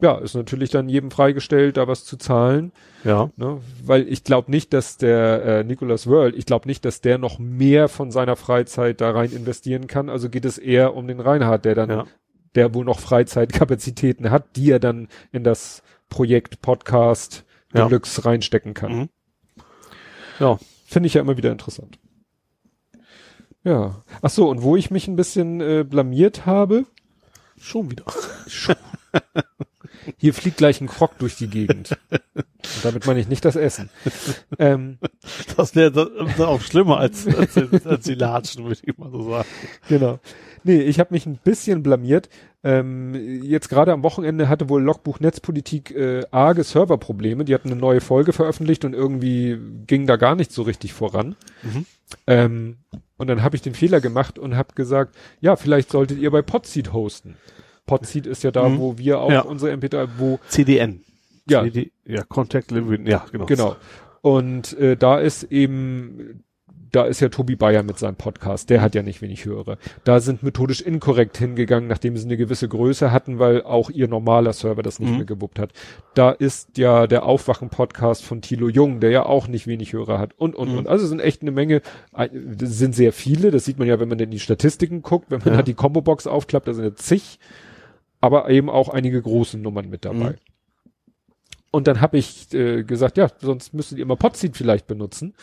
ja, 0.00 0.18
ist 0.18 0.34
natürlich 0.34 0.68
dann 0.68 0.90
jedem 0.90 1.10
freigestellt, 1.10 1.78
da 1.78 1.88
was 1.88 2.04
zu 2.04 2.18
zahlen. 2.18 2.72
Ja. 3.02 3.30
Ne? 3.36 3.62
Weil 3.82 4.06
ich 4.08 4.24
glaube 4.24 4.50
nicht, 4.50 4.74
dass 4.74 4.98
der 4.98 5.42
äh, 5.44 5.64
Nicholas 5.64 6.06
World, 6.06 6.36
ich 6.36 6.44
glaube 6.44 6.68
nicht, 6.68 6.84
dass 6.84 7.00
der 7.00 7.16
noch 7.16 7.38
mehr 7.38 7.88
von 7.88 8.10
seiner 8.10 8.36
Freizeit 8.36 9.00
da 9.00 9.10
rein 9.12 9.32
investieren 9.32 9.86
kann. 9.86 10.10
Also 10.10 10.28
geht 10.28 10.44
es 10.44 10.58
eher 10.58 10.94
um 10.94 11.08
den 11.08 11.20
Reinhard, 11.20 11.64
der 11.64 11.74
dann, 11.74 11.88
Ja. 11.90 12.06
der 12.54 12.74
wohl 12.74 12.84
noch 12.84 13.00
Freizeitkapazitäten 13.00 14.30
hat, 14.30 14.56
die 14.56 14.70
er 14.70 14.80
dann 14.80 15.08
in 15.32 15.44
das 15.44 15.82
Projekt 16.08 16.60
Podcast 16.62 17.44
Ja. 17.74 17.86
Deluxe 17.88 18.24
reinstecken 18.24 18.74
kann. 18.74 18.92
Mhm. 18.96 19.08
Ja. 20.38 20.58
Finde 20.86 21.06
ich 21.08 21.14
ja 21.14 21.20
immer 21.20 21.36
wieder 21.36 21.50
interessant. 21.52 21.98
Ja. 23.64 24.04
Ach 24.22 24.30
so, 24.30 24.48
und 24.48 24.62
wo 24.62 24.76
ich 24.76 24.90
mich 24.90 25.08
ein 25.08 25.16
bisschen 25.16 25.60
äh, 25.60 25.84
blamiert 25.88 26.46
habe, 26.46 26.84
Schon 27.58 27.90
wieder. 27.90 28.04
hier 30.18 30.34
fliegt 30.34 30.58
gleich 30.58 30.80
ein 30.80 30.88
Krog 30.88 31.18
durch 31.18 31.36
die 31.36 31.48
Gegend. 31.48 31.96
Und 32.10 32.84
damit 32.84 33.06
meine 33.06 33.18
ich 33.20 33.28
nicht 33.28 33.44
das 33.44 33.56
Essen. 33.56 33.88
Ähm, 34.58 34.98
Das 35.56 35.74
wäre 35.74 35.90
dann 35.90 36.40
auch 36.46 36.60
schlimmer 36.60 36.98
als, 36.98 37.26
als, 37.26 37.56
als 37.86 38.04
die 38.04 38.14
Latschen, 38.14 38.64
würde 38.64 38.78
ich 38.84 38.98
mal 38.98 39.10
so 39.10 39.30
sagen. 39.30 39.48
genau. 39.88 40.20
Nee, 40.64 40.82
ich 40.82 41.00
habe 41.00 41.14
mich 41.14 41.26
ein 41.26 41.38
bisschen 41.42 41.82
blamiert. 41.82 42.28
Ähm, 42.68 43.14
jetzt 43.44 43.68
gerade 43.68 43.92
am 43.92 44.02
Wochenende 44.02 44.48
hatte 44.48 44.68
wohl 44.68 44.82
Logbuch 44.82 45.20
Netzpolitik 45.20 45.92
äh, 45.94 46.24
arge 46.32 46.64
Serverprobleme. 46.64 47.44
Die 47.44 47.54
hatten 47.54 47.70
eine 47.70 47.80
neue 47.80 48.00
Folge 48.00 48.32
veröffentlicht 48.32 48.84
und 48.84 48.92
irgendwie 48.92 49.56
ging 49.86 50.06
da 50.08 50.16
gar 50.16 50.34
nicht 50.34 50.50
so 50.50 50.62
richtig 50.62 50.92
voran. 50.92 51.36
Mhm. 51.62 51.86
Ähm, 52.26 52.76
und 53.18 53.28
dann 53.28 53.42
habe 53.44 53.54
ich 53.54 53.62
den 53.62 53.74
Fehler 53.74 54.00
gemacht 54.00 54.36
und 54.38 54.56
habe 54.56 54.74
gesagt, 54.74 55.14
ja, 55.40 55.54
vielleicht 55.54 55.90
solltet 55.92 56.18
ihr 56.18 56.30
bei 56.32 56.42
Podseed 56.42 56.92
hosten. 56.92 57.36
Podseed 57.86 58.26
ist 58.26 58.42
ja 58.42 58.50
da, 58.50 58.68
Mhm. 58.68 58.78
wo 58.80 58.98
wir 58.98 59.20
auch 59.20 59.30
Ja. 59.30 59.40
unsere 59.42 59.70
MP3, 59.72 60.08
wo 60.18 60.40
CDN. 60.48 61.02
Ja. 61.48 61.62
CD, 61.62 61.92
ja, 62.04 62.24
Contact 62.24 62.72
Living, 62.72 63.06
ja, 63.06 63.24
genau. 63.30 63.46
Genau. 63.46 63.76
Und 64.22 64.76
äh, 64.78 64.96
da 64.96 65.20
ist 65.20 65.44
eben, 65.44 66.42
da 66.92 67.04
ist 67.04 67.20
ja 67.20 67.28
Tobi 67.28 67.56
Bayer 67.56 67.82
mit 67.82 67.98
seinem 67.98 68.16
Podcast, 68.16 68.70
der 68.70 68.80
hat 68.80 68.94
ja 68.94 69.02
nicht 69.02 69.22
wenig 69.22 69.44
Hörer. 69.44 69.76
Da 70.04 70.20
sind 70.20 70.42
methodisch 70.42 70.80
inkorrekt 70.80 71.36
hingegangen, 71.38 71.88
nachdem 71.88 72.16
sie 72.16 72.24
eine 72.24 72.36
gewisse 72.36 72.68
Größe 72.68 73.10
hatten, 73.12 73.38
weil 73.38 73.62
auch 73.62 73.90
ihr 73.90 74.08
normaler 74.08 74.52
Server 74.52 74.82
das 74.82 74.98
nicht 75.00 75.10
Mhm. 75.10 75.16
mehr 75.16 75.26
gewuppt 75.26 75.58
hat. 75.58 75.72
Da 76.14 76.30
ist 76.30 76.78
ja 76.78 77.06
der 77.06 77.24
Aufwachen-Podcast 77.24 78.22
von 78.24 78.40
Thilo 78.42 78.68
Jung, 78.68 79.00
der 79.00 79.10
ja 79.10 79.26
auch 79.26 79.48
nicht 79.48 79.66
wenig 79.66 79.92
Hörer 79.92 80.18
hat 80.18 80.34
und, 80.38 80.54
und, 80.54 80.72
Mhm. 80.72 80.78
und. 80.78 80.88
Also 80.88 81.06
sind 81.06 81.20
echt 81.20 81.42
eine 81.42 81.50
Menge, 81.50 81.82
sind 82.60 82.94
sehr 82.94 83.12
viele, 83.12 83.50
das 83.50 83.64
sieht 83.64 83.78
man 83.78 83.88
ja, 83.88 83.98
wenn 84.00 84.08
man 84.08 84.18
in 84.18 84.30
die 84.30 84.40
Statistiken 84.40 85.02
guckt, 85.02 85.30
wenn 85.30 85.38
man 85.40 85.48
Ja. 85.48 85.56
da 85.56 85.62
die 85.62 85.74
Combo-Box 85.74 86.26
aufklappt, 86.26 86.68
da 86.68 86.74
sind 86.74 86.84
ja 86.84 86.94
zig, 86.94 87.38
aber 88.20 88.48
eben 88.50 88.70
auch 88.70 88.88
einige 88.88 89.20
große 89.20 89.58
Nummern 89.58 89.90
mit 89.90 90.04
dabei. 90.04 90.30
Mhm. 90.30 90.34
Und 91.72 91.86
dann 91.88 92.00
habe 92.00 92.16
ich 92.16 92.52
äh, 92.54 92.84
gesagt, 92.84 93.18
ja, 93.18 93.28
sonst 93.40 93.74
müsstet 93.74 93.98
ihr 93.98 94.06
mal 94.06 94.16
Podseed 94.16 94.56
vielleicht 94.56 94.86
benutzen. 94.86 95.34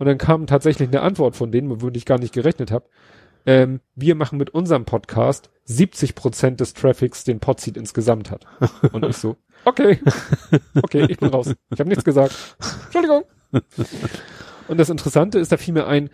Und 0.00 0.06
dann 0.06 0.16
kam 0.16 0.46
tatsächlich 0.46 0.88
eine 0.88 1.02
Antwort 1.02 1.36
von 1.36 1.52
denen, 1.52 1.68
womit 1.68 1.94
ich 1.94 2.06
gar 2.06 2.18
nicht 2.18 2.32
gerechnet 2.32 2.70
habe. 2.70 2.86
Ähm, 3.44 3.80
wir 3.94 4.14
machen 4.14 4.38
mit 4.38 4.48
unserem 4.48 4.86
Podcast 4.86 5.50
70 5.64 6.14
Prozent 6.14 6.60
des 6.60 6.72
Traffics, 6.72 7.22
den 7.24 7.38
Podseed 7.38 7.76
insgesamt 7.76 8.30
hat. 8.30 8.46
Und 8.92 9.04
ich 9.04 9.18
so, 9.18 9.36
okay, 9.66 10.00
okay, 10.82 11.04
ich 11.06 11.18
bin 11.18 11.28
raus. 11.28 11.52
Ich 11.68 11.80
habe 11.80 11.90
nichts 11.90 12.02
gesagt. 12.02 12.56
Entschuldigung. 12.84 13.24
Und 14.68 14.80
das 14.80 14.88
Interessante 14.88 15.38
ist, 15.38 15.52
da 15.52 15.58
fiel 15.58 15.74
mir 15.74 15.86
ein, 15.86 16.08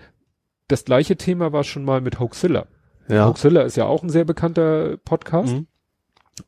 das 0.66 0.84
gleiche 0.84 1.16
Thema 1.16 1.52
war 1.52 1.62
schon 1.62 1.84
mal 1.84 2.00
mit 2.00 2.18
Hoaxilla. 2.18 2.66
Ja. 3.08 3.28
Hoaxilla 3.28 3.62
ist 3.62 3.76
ja 3.76 3.84
auch 3.84 4.02
ein 4.02 4.10
sehr 4.10 4.24
bekannter 4.24 4.96
Podcast. 4.96 5.54
Mhm. 5.54 5.68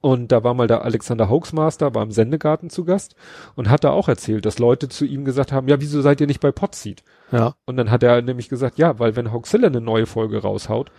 Und 0.00 0.32
da 0.32 0.44
war 0.44 0.52
mal 0.54 0.66
der 0.66 0.84
Alexander 0.84 1.30
Hoaxmaster 1.30 1.90
beim 1.90 2.10
Sendegarten 2.10 2.68
zu 2.68 2.84
Gast 2.84 3.14
und 3.56 3.70
hat 3.70 3.84
da 3.84 3.90
auch 3.90 4.08
erzählt, 4.08 4.44
dass 4.44 4.58
Leute 4.58 4.88
zu 4.90 5.06
ihm 5.06 5.24
gesagt 5.24 5.50
haben, 5.50 5.66
ja, 5.66 5.80
wieso 5.80 6.02
seid 6.02 6.20
ihr 6.20 6.26
nicht 6.26 6.40
bei 6.40 6.52
Podseed? 6.52 7.02
Ja. 7.32 7.54
Und 7.64 7.76
dann 7.78 7.90
hat 7.90 8.02
er 8.02 8.20
nämlich 8.20 8.48
gesagt, 8.50 8.78
ja, 8.78 8.98
weil 8.98 9.16
wenn 9.16 9.32
Hoaxilla 9.32 9.68
eine 9.68 9.80
neue 9.80 10.04
Folge 10.06 10.42
raushaut, 10.42 10.90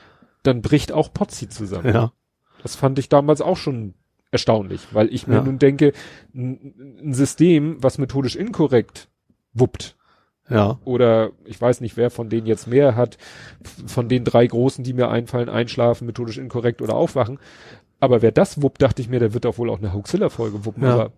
dann 0.42 0.62
bricht 0.64 0.92
auch 0.92 1.14
Podseed 1.14 1.54
zusammen. 1.54 1.94
Ja. 1.94 2.14
Das 2.64 2.76
fand 2.76 2.98
ich 2.98 3.10
damals 3.10 3.42
auch 3.42 3.58
schon 3.58 3.94
erstaunlich, 4.32 4.88
weil 4.92 5.14
ich 5.14 5.28
mir 5.28 5.36
Ja. 5.36 5.44
nun 5.44 5.60
denke, 5.60 5.94
ein, 6.34 6.98
ein 7.04 7.14
System, 7.14 7.78
was 7.84 7.98
methodisch 8.00 8.36
inkorrekt 8.36 9.08
wuppt, 9.54 9.98
Ja. 10.50 10.80
oder 10.84 11.32
ich 11.46 11.60
weiß 11.62 11.82
nicht, 11.82 11.96
wer 11.96 12.10
von 12.10 12.30
denen 12.30 12.48
jetzt 12.48 12.68
mehr 12.68 12.96
hat, 12.96 13.18
von 13.86 14.10
den 14.10 14.24
drei 14.24 14.46
großen, 14.48 14.84
die 14.84 14.94
mir 14.94 15.10
einfallen, 15.10 15.50
einschlafen, 15.50 16.06
methodisch 16.08 16.38
inkorrekt 16.40 16.82
oder 16.82 16.96
aufwachen. 16.96 17.40
Aber 18.00 18.22
wer 18.22 18.32
das 18.32 18.62
wuppt, 18.62 18.82
dachte 18.82 19.02
ich 19.02 19.10
mir, 19.10 19.20
der 19.20 19.34
wird 19.34 19.46
doch 19.46 19.58
wohl 19.58 19.70
auch 19.70 19.80
eine 19.80 19.94
Hoaxilla-Folge 19.94 20.66
wuppen. 20.66 20.84
Ja. 20.84 20.94
Aber 20.94 21.12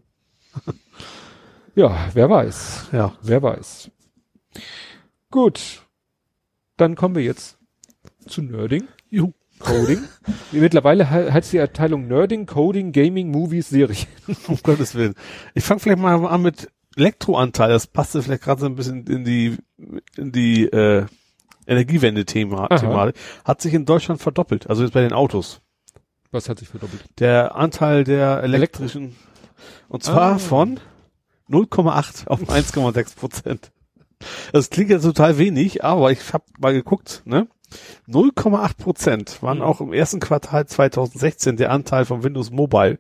ja, 1.76 2.10
wer 2.14 2.30
weiß. 2.30 2.90
Ja. 2.92 3.14
Wer 3.22 3.42
weiß. 3.44 3.92
Gut. 5.30 5.84
Dann 6.78 6.96
kommen 6.96 7.16
wir 7.16 7.24
jetzt 7.24 7.58
zu 8.28 8.42
Nerding. 8.42 8.84
Juhu. 9.10 9.34
Coding. 9.60 10.02
Mittlerweile 10.52 11.08
he- 11.12 11.32
heißt 11.32 11.54
die 11.54 11.60
Abteilung 11.60 12.08
Nerding, 12.08 12.48
Coding, 12.48 12.92
Gaming, 12.92 13.30
Movies, 13.30 13.70
Serien. 13.70 14.08
Um 14.48 14.58
Gottes 14.64 14.96
Willen. 14.96 15.14
Ich 15.54 15.64
fange 15.64 15.80
vielleicht 15.80 16.00
mal 16.00 16.26
an 16.26 16.42
mit 16.42 16.68
Elektroanteil. 16.96 17.70
Das 17.70 17.86
passte 17.86 18.24
vielleicht 18.24 18.42
gerade 18.42 18.62
so 18.62 18.66
ein 18.66 18.74
bisschen 18.76 19.06
in 19.06 19.24
die, 19.24 19.58
in 20.18 20.32
die, 20.32 20.64
äh, 20.66 21.06
Energiewende-Thema. 21.68 22.72
Aha. 22.72 22.78
Thematik. 22.80 23.16
Hat 23.46 23.62
sich 23.62 23.76
in 23.76 23.86
Deutschland 23.86 24.20
verdoppelt. 24.20 24.68
Also 24.68 24.82
jetzt 24.84 24.94
bei 24.94 25.02
den 25.02 25.14
Autos. 25.14 25.62
Was 26.32 26.48
hat 26.50 26.60
sich 26.60 26.70
verdoppelt? 26.70 27.04
Der 27.20 27.56
Anteil 27.56 28.04
der 28.04 28.42
elektrischen, 28.44 29.16
und 29.90 30.04
zwar 30.04 30.34
Ah. 30.34 30.38
von 30.40 30.80
0,8 31.50 32.28
auf 32.28 32.50
1,6 32.50 33.16
Prozent. 33.16 33.72
Das 34.54 34.70
klingt 34.70 34.92
jetzt 34.92 35.04
total 35.04 35.38
wenig, 35.38 35.84
aber 35.84 36.12
ich 36.12 36.32
habe 36.34 36.44
mal 36.60 36.74
geguckt, 36.74 37.24
ne? 37.26 37.48
0,8 38.08 38.78
Prozent 38.78 39.42
waren 39.44 39.58
Mhm. 39.60 39.64
auch 39.64 39.82
im 39.82 39.94
ersten 39.94 40.20
Quartal 40.20 40.68
2016 40.68 41.58
der 41.58 41.72
Anteil 41.72 42.06
von 42.06 42.24
Windows 42.24 42.52
Mobile 42.52 43.00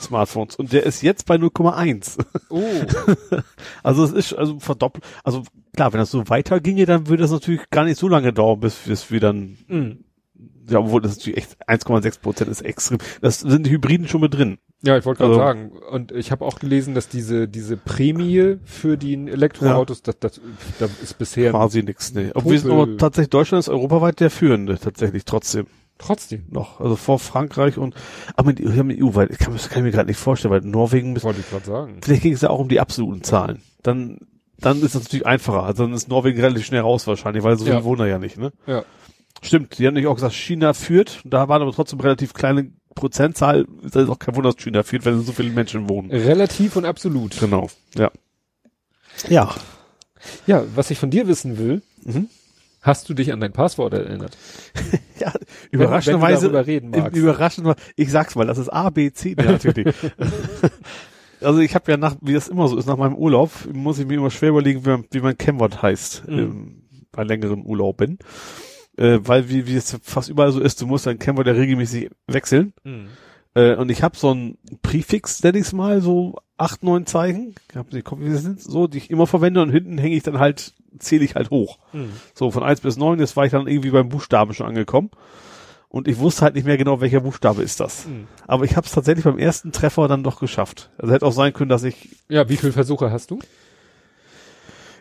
Smartphones 0.00 0.56
und 0.56 0.72
der 0.72 0.84
ist 0.84 1.02
jetzt 1.02 1.26
bei 1.26 1.36
0,1. 1.36 2.18
Oh. 2.50 2.60
Also 3.82 4.04
es 4.04 4.12
ist 4.12 4.32
also 4.34 4.58
verdoppelt. 4.60 5.04
Also 5.24 5.44
klar, 5.74 5.92
wenn 5.92 6.00
das 6.00 6.10
so 6.10 6.28
weiterginge, 6.28 6.86
dann 6.86 7.06
würde 7.08 7.22
das 7.22 7.30
natürlich 7.30 7.68
gar 7.70 7.84
nicht 7.84 7.98
so 7.98 8.08
lange 8.08 8.32
dauern, 8.32 8.60
bis, 8.60 8.76
bis 8.86 9.10
wir 9.10 9.20
dann 9.20 9.56
mm. 9.68 10.04
Ja, 10.68 10.78
obwohl 10.78 11.00
das 11.00 11.16
natürlich 11.16 11.38
echt 11.38 11.68
1,6 11.68 12.20
Prozent 12.20 12.50
ist 12.50 12.62
extrem. 12.62 12.98
Das 13.20 13.40
sind 13.40 13.66
die 13.66 13.70
Hybriden 13.70 14.08
schon 14.08 14.20
mit 14.20 14.34
drin. 14.34 14.58
Ja, 14.82 14.96
ich 14.96 15.04
wollte 15.04 15.18
gerade 15.18 15.32
Also- 15.34 15.40
sagen. 15.44 15.72
Und 15.90 16.12
ich 16.12 16.30
habe 16.32 16.44
auch 16.44 16.58
gelesen, 16.58 16.94
dass 16.94 17.08
diese, 17.08 17.46
diese 17.48 17.76
Prämie 17.76 18.56
für 18.64 18.96
die 18.96 19.14
Elektroautos, 19.14 20.02
das, 20.02 20.18
das, 20.18 20.40
das 20.78 20.90
ist 21.02 21.18
bisher 21.18 21.50
Quasi 21.50 21.82
nix, 21.82 22.12
nee. 22.14 22.30
Obwohl 22.34 22.56
aber 22.70 22.96
tatsächlich, 22.96 23.30
Deutschland 23.30 23.60
ist 23.60 23.68
europaweit 23.68 24.20
der 24.20 24.30
führende, 24.30 24.78
tatsächlich 24.78 25.24
trotzdem 25.24 25.66
trotzdem. 25.98 26.44
noch. 26.50 26.80
Also 26.80 26.96
vor 26.96 27.20
Frankreich 27.20 27.78
und, 27.78 27.94
aber 28.34 28.48
mit, 28.48 28.60
wir 28.60 28.76
haben 28.76 28.90
EU-weit, 28.90 29.30
ich 29.30 29.38
kann, 29.38 29.52
das 29.52 29.68
kann 29.68 29.78
ich 29.80 29.84
mir 29.84 29.90
gerade 29.92 30.08
nicht 30.08 30.18
vorstellen, 30.18 30.50
weil 30.52 30.62
Norwegen, 30.62 31.14
Das 31.14 31.22
wollte 31.22 31.40
ich 31.40 31.48
gerade 31.48 31.64
sagen. 31.64 31.98
vielleicht 32.02 32.22
ging 32.22 32.32
es 32.32 32.40
ja 32.40 32.50
auch 32.50 32.58
um 32.58 32.68
die 32.68 32.80
absoluten 32.80 33.22
Zahlen. 33.22 33.62
Dann, 33.84 34.18
dann 34.58 34.82
ist 34.82 34.96
das 34.96 35.04
natürlich 35.04 35.26
einfacher. 35.26 35.62
Also 35.62 35.84
dann 35.84 35.92
ist 35.92 36.08
Norwegen 36.08 36.40
relativ 36.40 36.64
schnell 36.66 36.80
raus 36.80 37.06
wahrscheinlich, 37.06 37.44
weil 37.44 37.56
so 37.56 37.64
Ja. 37.66 37.72
viele 37.72 37.84
wohnen 37.84 38.08
ja 38.08 38.18
nicht, 38.18 38.36
ne? 38.36 38.52
Ja. 38.66 38.84
Stimmt, 39.40 39.78
die 39.78 39.86
haben 39.86 39.94
nicht 39.94 40.06
auch 40.06 40.14
gesagt, 40.14 40.34
China 40.34 40.72
führt, 40.74 41.20
da 41.24 41.48
waren 41.48 41.62
aber 41.62 41.72
trotzdem 41.72 42.00
relativ 42.00 42.32
kleine 42.34 42.70
Prozentzahl, 42.94 43.66
ist 43.82 43.96
auch 43.96 44.18
kein 44.18 44.36
Wunder, 44.36 44.50
dass 44.52 44.62
China 44.62 44.82
führt, 44.82 45.04
wenn 45.04 45.20
so 45.22 45.32
viele 45.32 45.50
Menschen 45.50 45.88
wohnen. 45.88 46.10
Relativ 46.10 46.76
und 46.76 46.84
absolut. 46.84 47.38
Genau, 47.40 47.68
ja. 47.96 48.10
Ja. 49.28 49.54
Ja, 50.46 50.62
was 50.74 50.90
ich 50.90 50.98
von 50.98 51.10
dir 51.10 51.26
wissen 51.26 51.58
will, 51.58 51.82
Mhm. 52.04 52.28
hast 52.80 53.08
du 53.08 53.14
dich 53.14 53.32
an 53.32 53.40
dein 53.40 53.52
Passwort 53.52 53.94
erinnert? 53.94 54.36
Ja, 55.18 55.32
Wenn- 55.70 55.80
überraschenderweise, 55.80 56.46
wenn 56.46 56.48
du 56.48 56.52
darüber 56.54 56.66
reden 56.66 56.90
magst. 56.90 57.16
überraschend, 57.16 57.76
ich 57.94 58.10
sag's 58.10 58.34
mal, 58.34 58.44
das 58.46 58.58
ist 58.58 58.68
A, 58.68 58.90
B, 58.90 59.12
C, 59.12 59.36
nee, 59.38 59.44
natürlich. 59.44 59.94
also 61.40 61.60
ich 61.60 61.74
habe 61.76 61.90
ja 61.92 61.96
nach, 61.96 62.16
wie 62.20 62.32
das 62.34 62.48
immer 62.48 62.66
so 62.68 62.76
ist, 62.76 62.86
nach 62.86 62.96
meinem 62.96 63.14
Urlaub, 63.14 63.50
muss 63.72 63.98
ich 63.98 64.06
mir 64.06 64.14
immer 64.14 64.30
schwer 64.30 64.48
überlegen, 64.50 64.84
wie, 64.84 64.88
man- 64.90 65.04
wie 65.10 65.20
mein 65.20 65.38
Kennwort 65.38 65.80
heißt, 65.82 66.28
Mhm. 66.28 66.38
ähm, 66.38 66.82
bei 67.12 67.22
längeren 67.24 67.64
Urlauben. 67.64 68.18
Äh, 68.96 69.20
weil 69.22 69.48
wie, 69.48 69.66
wie 69.66 69.76
es 69.76 69.98
fast 70.02 70.28
überall 70.28 70.52
so 70.52 70.60
ist, 70.60 70.80
du 70.80 70.86
musst 70.86 71.06
dein 71.06 71.18
Kennwort 71.18 71.46
ja 71.46 71.54
regelmäßig 71.54 72.10
wechseln. 72.26 72.74
Äh, 73.54 73.74
und 73.76 73.90
ich 73.90 74.02
habe 74.02 74.16
so 74.16 74.32
ein 74.32 74.58
Präfix, 74.82 75.42
nenn 75.42 75.54
ich's 75.54 75.72
mal, 75.72 76.00
so 76.02 76.36
acht, 76.56 76.82
neun 76.82 77.06
Zeichen, 77.06 77.54
ich 77.70 77.76
hab 77.76 77.92
nicht, 77.92 78.10
wie 78.18 78.30
das 78.30 78.42
sind, 78.42 78.60
so, 78.62 78.86
die 78.86 78.98
ich 78.98 79.10
immer 79.10 79.26
verwende 79.26 79.62
und 79.62 79.70
hinten 79.70 79.98
hänge 79.98 80.14
ich 80.14 80.22
dann 80.22 80.38
halt, 80.38 80.74
zähle 80.98 81.24
ich 81.24 81.34
halt 81.34 81.50
hoch. 81.50 81.78
Mhm. 81.92 82.12
So, 82.34 82.50
von 82.50 82.62
eins 82.62 82.80
bis 82.80 82.96
neun, 82.96 83.18
jetzt 83.18 83.36
war 83.36 83.44
ich 83.44 83.52
dann 83.52 83.66
irgendwie 83.66 83.90
beim 83.90 84.08
Buchstaben 84.08 84.54
schon 84.54 84.66
angekommen. 84.66 85.10
Und 85.88 86.08
ich 86.08 86.18
wusste 86.18 86.42
halt 86.42 86.54
nicht 86.54 86.64
mehr 86.64 86.78
genau, 86.78 87.02
welcher 87.02 87.20
Buchstabe 87.20 87.62
ist 87.62 87.80
das. 87.80 88.06
Mhm. 88.06 88.26
Aber 88.46 88.64
ich 88.64 88.76
habe 88.76 88.86
es 88.86 88.92
tatsächlich 88.92 89.24
beim 89.24 89.38
ersten 89.38 89.72
Treffer 89.72 90.08
dann 90.08 90.22
doch 90.22 90.40
geschafft. 90.40 90.90
Also 90.96 91.12
hätte 91.12 91.26
auch 91.26 91.32
sein 91.32 91.52
können, 91.52 91.68
dass 91.68 91.84
ich, 91.84 92.16
Ja, 92.30 92.48
wie 92.48 92.56
viele 92.56 92.72
Versuche 92.72 93.10
hast 93.10 93.30
du? 93.30 93.40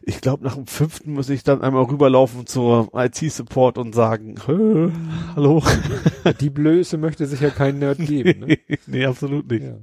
Ich 0.04 0.22
glaube, 0.22 0.44
nach 0.44 0.56
dem 0.56 0.68
fünften 0.68 1.14
muss 1.14 1.30
ich 1.30 1.44
dann 1.44 1.62
einmal 1.62 1.84
rüberlaufen 1.84 2.46
zur 2.48 2.90
IT-Support 2.94 3.78
und 3.78 3.94
sagen, 3.94 4.36
"Hö, 4.46 4.92
hallo. 5.36 5.64
Die 6.40 6.50
Blöße 6.50 6.98
möchte 6.98 7.26
sich 7.28 7.40
ja 7.42 7.50
kein 7.50 7.80
Nerd 7.80 7.98
geben. 8.06 8.46
Ne? 8.48 8.58
nee, 8.88 9.06
absolut 9.06 9.50
nicht. 9.50 9.64
Ja. 9.64 9.76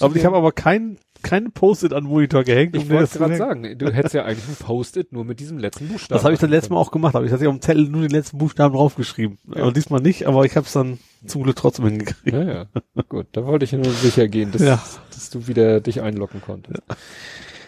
Aber 0.00 0.16
ich 0.16 0.24
habe 0.24 0.36
aber 0.36 0.50
kein, 0.50 0.96
kein 1.22 1.52
Post-it 1.52 1.92
an 1.92 2.04
Monitor 2.04 2.42
gehängt. 2.42 2.74
um 2.74 2.82
ich 2.82 2.88
mir 2.88 2.96
wollte 2.96 3.18
gerade 3.18 3.36
sagen, 3.36 3.78
du 3.78 3.92
hättest 3.92 4.14
ja 4.14 4.24
eigentlich 4.24 4.48
ein 4.48 4.56
Post-it 4.56 5.12
nur 5.12 5.24
mit 5.24 5.38
diesem 5.40 5.58
letzten 5.58 5.88
Buchstaben. 5.88 6.16
Das 6.16 6.24
habe 6.24 6.32
ich 6.34 6.40
dann 6.40 6.48
letztes 6.50 6.70
Mal 6.70 6.78
auch 6.78 6.90
gemacht, 6.90 7.14
aber 7.14 7.26
ich 7.26 7.30
hatte 7.32 7.46
auf 7.46 7.54
dem 7.54 7.60
Zettel 7.60 7.88
nur 7.88 8.00
den 8.00 8.10
letzten 8.10 8.38
Buchstaben 8.38 8.74
draufgeschrieben. 8.74 9.38
Ja. 9.54 9.62
Aber 9.62 9.72
diesmal 9.72 10.00
nicht, 10.00 10.26
aber 10.26 10.44
ich 10.46 10.56
habe 10.56 10.66
es 10.66 10.72
dann 10.72 10.98
zum 11.26 11.42
Glück 11.42 11.56
trotzdem 11.56 11.84
hingekriegt. 11.86 12.34
Ja, 12.34 12.42
ja. 12.42 12.66
Gut, 13.08 13.26
da 13.32 13.44
wollte 13.44 13.66
ich 13.66 13.72
nur 13.72 13.84
sicher 13.84 14.26
gehen, 14.26 14.50
dass, 14.52 14.62
Ja. 14.62 14.82
dass 15.12 15.28
du 15.30 15.46
wieder 15.46 15.80
dich 15.80 16.00
einloggen 16.00 16.40
konntest. 16.40 16.82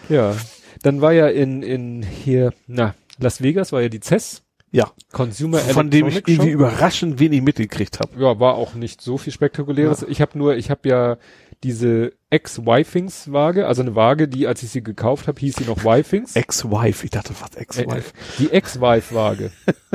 Ja. 0.09 0.35
Dann 0.83 1.01
war 1.01 1.13
ja 1.13 1.29
in, 1.29 1.63
in 1.63 2.03
hier, 2.03 2.53
na, 2.67 2.95
Las 3.19 3.43
Vegas 3.43 3.73
war 3.73 3.83
ja 3.83 3.89
die 3.89 4.01
CES, 4.01 4.43
Ja, 4.71 4.91
Consumer 5.13 5.59
von 5.59 5.91
dem 5.91 6.07
ich 6.09 6.27
irgendwie 6.27 6.51
überraschend 6.51 7.19
wenig 7.21 7.43
mitgekriegt 7.43 8.01
habe. 8.01 8.21
Ja, 8.21 8.41
war 8.41 8.55
auch 8.55 8.75
nicht 8.75 9.01
so 9.01 9.19
viel 9.19 9.33
spektakuläres. 9.33 10.05
Ich 10.09 10.21
habe 10.21 10.37
nur, 10.39 10.57
ich 10.57 10.71
habe 10.71 10.89
ja 10.89 11.17
diese 11.63 12.13
Ex-Wifings-Waage, 12.31 13.67
also 13.69 13.83
eine 13.83 13.95
Waage, 13.95 14.27
die, 14.27 14.47
als 14.49 14.63
ich 14.65 14.71
sie 14.71 14.83
gekauft 14.83 15.29
habe, 15.29 15.39
hieß 15.39 15.57
sie 15.57 15.65
noch 15.65 15.85
Wifings. 15.85 16.35
Ex-Wife, 16.35 17.05
ich 17.05 17.11
dachte 17.11 17.35
was 17.41 17.55
Äh, 17.57 17.61
Ex-Wife. 17.61 18.13
die 18.39 18.51
Ex-Wife-Waage. 18.51 19.53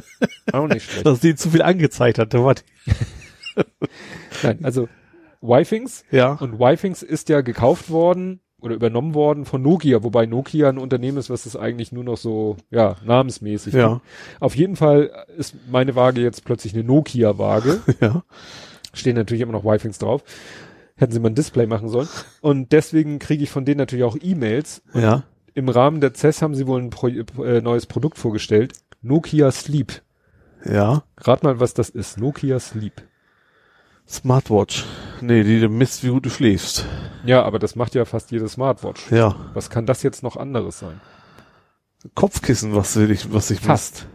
Auch 0.54 0.68
nicht 0.68 0.90
schlecht. 0.90 1.06
Dass 1.06 1.20
die 1.20 1.36
zu 1.36 1.50
viel 1.50 1.62
angezeigt 1.62 2.20
hat, 2.20 2.34
was? 2.34 2.64
Nein, 4.44 4.60
also 4.64 4.88
Wifings. 5.42 6.04
Ja. 6.12 6.34
Und 6.34 6.60
Wifings 6.60 7.04
ist 7.04 7.30
ja 7.30 7.42
gekauft 7.42 7.90
worden 7.90 8.40
oder 8.62 8.74
übernommen 8.76 9.14
worden 9.14 9.46
von 9.46 9.62
Nokia, 9.62 10.04
wobei 10.04 10.26
Nokia 10.26 10.70
ein 10.70 10.78
Unternehmen 10.80 11.18
ist, 11.18 11.30
was 11.30 11.46
es 11.46 11.56
eigentlich 11.56 11.92
nur 11.92 12.04
noch 12.04 12.18
so, 12.18 12.58
ja, 12.72 12.96
namensmäßig 13.06 13.74
Ja. 13.74 13.90
gibt. 13.96 14.02
Auf 14.40 14.56
jeden 14.56 14.76
Fall 14.76 15.12
ist 15.38 15.56
meine 15.70 15.96
Waage 15.96 16.22
jetzt 16.22 16.44
plötzlich 16.44 16.74
eine 16.74 16.84
Nokia-Waage. 16.84 17.82
Ja. 18.02 18.24
Stehen 18.94 19.16
natürlich 19.16 19.42
immer 19.42 19.52
noch 19.52 19.66
Wifings 19.66 20.00
drauf. 20.00 20.24
Hätten 20.96 21.12
sie 21.12 21.20
mal 21.20 21.30
ein 21.30 21.36
Display 21.36 21.68
machen 21.68 21.90
sollen. 21.90 22.08
Und 22.42 22.72
deswegen 22.72 23.20
kriege 23.20 23.44
ich 23.44 23.52
von 23.52 23.64
denen 23.66 23.78
natürlich 23.78 24.06
auch 24.06 24.18
E-Mails. 24.20 24.82
Ja. 24.96 25.24
Im 25.54 25.70
Rahmen 25.70 26.02
der 26.02 26.14
CES 26.16 26.42
haben 26.42 26.56
sie 26.56 26.66
wohl 26.66 26.82
ein 26.82 26.90
Pro 26.90 27.08
äh, 27.10 27.62
neues 27.62 27.86
Produkt 27.86 28.18
vorgestellt. 28.18 28.74
Nokia 29.04 29.52
Sleep. 29.52 30.02
Ja. 30.66 31.04
Rat 31.20 31.44
mal, 31.44 31.60
was 31.60 31.76
das 31.76 31.90
ist. 31.90 32.20
Nokia 32.20 32.60
Sleep. 32.60 32.94
Smartwatch. 34.08 34.86
Nee, 35.22 35.44
die 35.44 35.68
misst, 35.68 36.04
wie 36.04 36.10
gut 36.10 36.26
du 36.26 36.30
schläfst. 36.30 36.86
Ja, 37.26 37.44
aber 37.44 37.60
das 37.60 37.76
macht 37.76 37.96
ja 37.96 38.06
fast 38.06 38.32
jede 38.32 38.48
Smartwatch. 38.48 39.12
Ja. 39.12 39.36
Was 39.54 39.70
kann 39.70 39.86
das 39.86 40.04
jetzt 40.04 40.24
noch 40.24 40.38
anderes 40.38 40.80
sein? 40.80 41.02
Kopfkissen, 42.16 42.76
was 42.76 42.94
sich, 42.94 43.34
was 43.34 43.48
sich 43.50 43.60
Fast. 43.60 44.08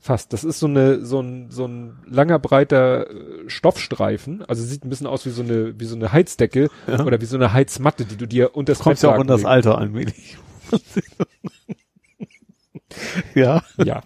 Fast. 0.00 0.32
Das 0.32 0.44
ist 0.44 0.58
so 0.58 0.66
eine, 0.66 1.04
so 1.04 1.20
ein, 1.20 1.50
so 1.50 1.66
ein 1.66 1.98
langer, 2.06 2.38
breiter 2.38 3.10
äh, 3.10 3.48
Stoffstreifen. 3.48 4.44
Also 4.46 4.62
sieht 4.64 4.84
ein 4.84 4.90
bisschen 4.90 5.06
aus 5.06 5.24
wie 5.26 5.30
so 5.30 5.42
eine, 5.42 5.78
wie 5.78 5.84
so 5.84 5.96
eine 5.96 6.12
Heizdecke 6.12 6.68
Ja. 6.86 7.04
oder 7.04 7.20
wie 7.20 7.26
so 7.26 7.36
eine 7.36 7.52
Heizmatte, 7.52 8.04
die 8.04 8.16
du 8.16 8.26
dir 8.26 8.54
unter 8.56 8.72
das 8.72 8.80
Kommt 8.80 9.00
ja 9.02 9.14
auch 9.14 9.20
in 9.20 9.26
das. 9.26 9.44
Alter 9.44 9.78
allmählich. 9.78 10.36
ja, 13.34 13.62
Ja, 13.76 14.02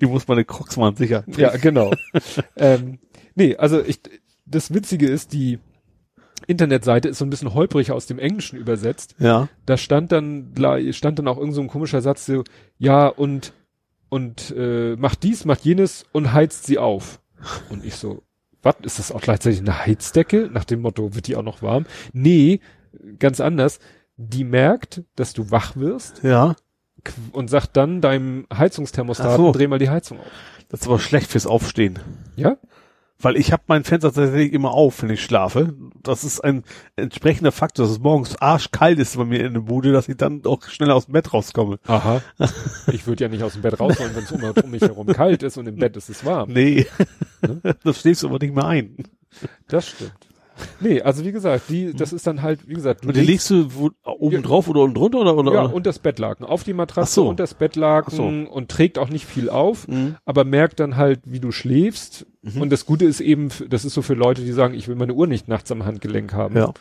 die 0.00 0.06
muss 0.06 0.26
meine 0.28 0.44
Crocs 0.44 0.76
mal 0.76 0.96
sicher. 0.96 1.24
ja, 1.36 1.56
genau. 1.56 1.92
ähm, 2.56 2.98
nee, 3.34 3.56
also 3.56 3.80
ich, 3.82 4.00
das 4.46 4.72
Witzige 4.74 5.08
ist, 5.08 5.32
die 5.32 5.58
Internetseite 6.46 7.08
ist 7.08 7.18
so 7.18 7.24
ein 7.24 7.30
bisschen 7.30 7.54
holprig 7.54 7.90
aus 7.92 8.06
dem 8.06 8.18
Englischen 8.18 8.58
übersetzt. 8.58 9.14
Ja. 9.18 9.48
da 9.66 9.76
stand 9.76 10.12
dann 10.12 10.52
stand 10.90 11.18
dann 11.18 11.28
auch 11.28 11.38
irgend 11.38 11.54
so 11.54 11.60
ein 11.62 11.68
komischer 11.68 12.02
Satz 12.02 12.26
so 12.26 12.44
ja 12.78 13.06
und 13.08 13.52
und 14.10 14.54
äh, 14.56 14.94
macht 14.96 15.22
dies 15.22 15.44
macht 15.46 15.64
jenes 15.64 16.04
und 16.12 16.32
heizt 16.32 16.66
sie 16.66 16.78
auf 16.78 17.20
und 17.70 17.84
ich 17.84 17.94
so 17.96 18.22
was 18.62 18.76
ist 18.82 18.98
das 18.98 19.12
auch 19.12 19.20
gleichzeitig 19.22 19.60
eine 19.60 19.86
Heizdecke 19.86 20.50
nach 20.52 20.64
dem 20.64 20.80
Motto 20.82 21.14
wird 21.14 21.26
die 21.28 21.36
auch 21.36 21.42
noch 21.42 21.62
warm 21.62 21.86
nee 22.12 22.60
ganz 23.18 23.40
anders 23.40 23.78
die 24.16 24.44
merkt 24.44 25.02
dass 25.16 25.32
du 25.32 25.50
wach 25.50 25.76
wirst 25.76 26.22
Ja. 26.22 26.56
und 27.32 27.48
sagt 27.48 27.76
dann 27.76 28.00
deinem 28.02 28.46
Heizungsthermostat 28.54 29.36
so. 29.38 29.52
dreh 29.52 29.66
mal 29.66 29.78
die 29.78 29.88
Heizung 29.90 30.20
auf 30.20 30.26
Das 30.68 30.80
ist 30.82 30.86
aber 30.86 30.98
schlecht 30.98 31.30
fürs 31.30 31.46
Aufstehen. 31.46 31.98
ja 32.36 32.58
Weil 33.20 33.36
ich 33.36 33.52
habe 33.52 33.62
mein 33.68 33.84
Fenster 33.84 34.12
tatsächlich 34.12 34.52
immer 34.52 34.72
auf, 34.72 35.02
wenn 35.02 35.08
ich 35.10 35.22
schlafe. 35.22 35.72
Das 36.02 36.24
ist 36.24 36.40
ein 36.40 36.64
entsprechender 36.96 37.52
Faktor, 37.52 37.84
dass 37.86 37.92
es 37.92 38.00
morgens 38.00 38.36
arschkalt 38.36 38.98
ist 38.98 39.16
bei 39.16 39.24
mir 39.24 39.44
in 39.46 39.54
der 39.54 39.60
Bude, 39.60 39.92
dass 39.92 40.08
ich 40.08 40.16
dann 40.16 40.42
auch 40.44 40.62
schneller 40.64 40.94
aus 40.96 41.06
dem 41.06 41.12
Bett 41.12 41.32
rauskomme. 41.32 41.78
aha 41.86 42.20
ich 42.92 43.06
würde 43.06 43.24
ja 43.24 43.30
nicht 43.30 43.42
aus 43.42 43.52
dem 43.54 43.62
Bett 43.62 43.78
raus 43.78 43.98
wollen 43.98 44.14
wenn 44.14 44.24
es 44.24 44.32
um, 44.32 44.42
um 44.42 44.70
mich 44.70 44.82
herum 44.82 45.06
kalt 45.06 45.42
ist 45.42 45.56
und 45.56 45.66
im 45.68 45.76
Bett 45.76 45.96
ist 45.96 46.08
es 46.10 46.24
warm 46.24 46.50
Nee. 46.52 46.86
das 47.84 48.00
schläfst 48.00 48.22
du 48.24 48.28
aber 48.28 48.38
nicht 48.40 48.54
mehr 48.54 48.66
ein. 48.66 48.96
das 49.68 49.88
stimmt 49.88 50.12
nee 50.80 51.00
also 51.02 51.24
wie 51.24 51.32
gesagt 51.32 51.64
die 51.68 51.92
das 51.94 52.12
ist 52.12 52.26
dann 52.26 52.42
halt 52.42 52.68
wie 52.68 52.74
gesagt 52.74 53.04
du 53.04 53.08
Und 53.08 53.16
die 53.16 53.20
legst 53.22 53.48
du 53.50 53.74
wo, 53.74 53.90
oben 54.04 54.34
Ja. 54.36 54.40
drauf 54.42 54.68
oder 54.68 54.80
unten 54.82 54.94
drunter 54.94 55.20
oder? 55.20 55.36
oder 55.36 55.52
Ja, 55.54 55.62
und 55.62 55.86
das 55.86 55.98
Bettlaken. 55.98 56.44
Auf 56.46 56.62
die 56.64 56.74
Matratze 56.74 57.12
so. 57.14 57.28
und 57.28 57.40
das 57.40 57.54
Bettlaken 57.54 58.16
so. 58.16 58.52
und 58.52 58.70
trägt 58.70 58.98
auch 58.98 59.08
nicht 59.08 59.24
viel 59.26 59.48
auf, 59.50 59.88
Mhm. 59.88 60.16
aber 60.24 60.44
merkt 60.44 60.80
dann 60.80 60.96
halt, 60.96 61.20
wie 61.24 61.40
du 61.40 61.50
schläfst. 61.52 62.26
Und 62.60 62.70
das 62.70 62.84
Gute 62.84 63.04
ist 63.04 63.20
eben, 63.20 63.48
das 63.68 63.84
ist 63.84 63.94
so 63.94 64.02
für 64.02 64.14
Leute, 64.14 64.42
die 64.42 64.52
sagen, 64.52 64.74
ich 64.74 64.86
will 64.88 64.96
meine 64.96 65.14
Uhr 65.14 65.26
nicht 65.26 65.48
nachts 65.48 65.72
am 65.72 65.84
Handgelenk 65.84 66.32
haben. 66.34 66.56
Ja. 66.56 66.72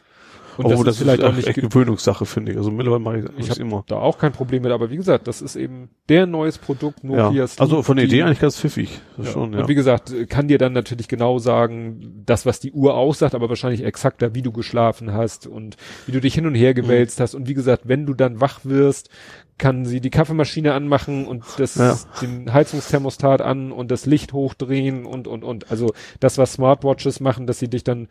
Und 0.57 0.65
Obwohl, 0.65 0.85
das, 0.85 0.95
ist 0.95 1.01
vielleicht 1.01 1.23
auch 1.23 1.33
nicht, 1.33 1.53
Gewöhnungssache, 1.53 2.25
finde 2.25 2.51
ich. 2.51 2.57
Also 2.57 2.69
mittlerweile 2.72 3.01
mache 3.03 3.17
ich, 3.19 3.25
ich 3.40 3.48
das 3.48 3.49
habe 3.51 3.61
immer. 3.61 3.83
da 3.88 3.95
auch 3.98 4.17
kein 4.17 4.32
Problem 4.32 4.64
mit, 4.64 4.72
aber 4.72 4.91
wie 4.91 4.98
gesagt, 4.98 5.27
das 5.27 5.41
ist 5.41 5.56
eben 5.56 5.90
der 6.09 6.25
neues 6.27 6.57
Produkt 6.57 7.03
Nokia 7.03 7.32
Ja. 7.32 7.45
Also 7.57 7.82
von 7.82 7.98
der 7.98 8.06
Idee 8.06 8.23
eigentlich 8.23 8.40
ganz 8.40 8.59
pfiffig. 8.59 9.01
Das 9.17 9.27
ja. 9.27 9.32
schon, 9.33 9.53
ja. 9.53 9.59
Und 9.61 9.67
wie 9.67 9.75
gesagt, 9.75 10.14
kann 10.30 10.48
dir 10.48 10.57
dann 10.57 10.73
natürlich 10.73 11.07
genau 11.07 11.40
sagen, 11.40 12.23
das, 12.25 12.45
was 12.45 12.59
die 12.59 12.72
Uhr 12.72 12.95
aussagt, 12.95 13.35
aber 13.35 13.49
wahrscheinlich 13.49 13.83
exakter, 13.83 14.35
wie 14.35 14.41
du 14.41 14.51
geschlafen 14.51 15.14
hast 15.14 15.48
und 15.48 15.77
wie 16.06 16.11
du 16.11 16.22
dich 16.22 16.35
hin 16.35 16.45
und 16.45 16.56
her 16.56 16.73
gewälzt 16.73 17.19
Mhm. 17.19 17.23
hast. 17.23 17.35
Und 17.35 17.48
wie 17.48 17.53
gesagt, 17.53 17.88
wenn 17.88 18.06
du 18.06 18.14
dann 18.14 18.40
wach 18.41 18.59
wirst, 18.64 19.09
kann 19.57 19.85
sie 19.85 20.01
die 20.01 20.09
Kaffeemaschine 20.09 20.73
anmachen 20.73 21.25
und 21.27 21.43
das, 21.57 21.75
Ja. 21.75 21.98
den 22.22 22.51
Heizungsthermostat 22.53 23.41
an 23.41 23.72
und 23.72 23.91
das 23.91 24.06
Licht 24.06 24.33
hochdrehen 24.33 25.06
und, 25.06 25.27
und, 25.27 25.43
und. 25.43 25.69
Also 25.72 25.93
das, 26.19 26.38
was 26.38 26.53
Smartwatches 26.53 27.19
machen, 27.19 27.48
dass 27.48 27.59
sie 27.59 27.69
dich 27.69 27.83
dann 27.83 28.07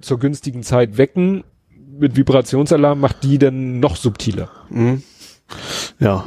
zur 0.00 0.18
günstigen 0.18 0.62
Zeit 0.62 0.98
wecken, 0.98 1.44
mit 1.98 2.16
Vibrationsalarm 2.16 3.00
macht 3.00 3.22
die 3.24 3.38
dann 3.38 3.80
noch 3.80 3.96
subtiler. 3.96 4.50
Mhm. 4.70 5.02
Ja. 5.98 6.24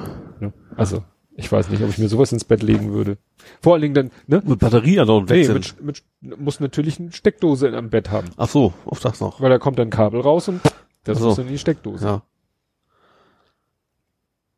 Also, 0.76 1.04
ich 1.36 1.52
weiß 1.52 1.70
nicht, 1.70 1.84
ob 1.84 1.90
ich 1.90 1.98
mir 1.98 2.08
sowas 2.08 2.32
ins 2.32 2.44
Bett 2.44 2.62
legen 2.64 2.94
würde. 2.94 3.18
Vor 3.62 3.74
allen 3.74 3.82
Dingen 3.82 3.94
dann, 3.94 4.12
ne? 4.28 4.42
Mit 4.46 4.60
Batterie 4.60 5.00
an 5.00 5.10
und 5.10 5.30
Nee, 5.30 5.48
mit, 5.48 5.84
mit, 5.84 6.04
muss 6.40 6.60
natürlich 6.60 7.00
eine 7.00 7.12
Steckdose 7.12 7.76
am 7.76 7.90
Bett 7.90 8.12
haben. 8.12 8.28
Ach 8.38 8.50
so, 8.50 8.74
auf 8.86 9.00
das 9.00 9.20
noch. 9.20 9.42
Weil 9.42 9.50
da 9.50 9.58
kommt 9.58 9.80
dann 9.80 9.90
Kabel 9.90 10.22
raus 10.22 10.48
und 10.48 10.62
das 11.04 11.20
so. 11.20 11.28
muss 11.28 11.36
dann 11.38 11.48
in 11.48 11.54
die 11.54 11.58
Steckdose. 11.58 12.06
Ja. 12.06 12.22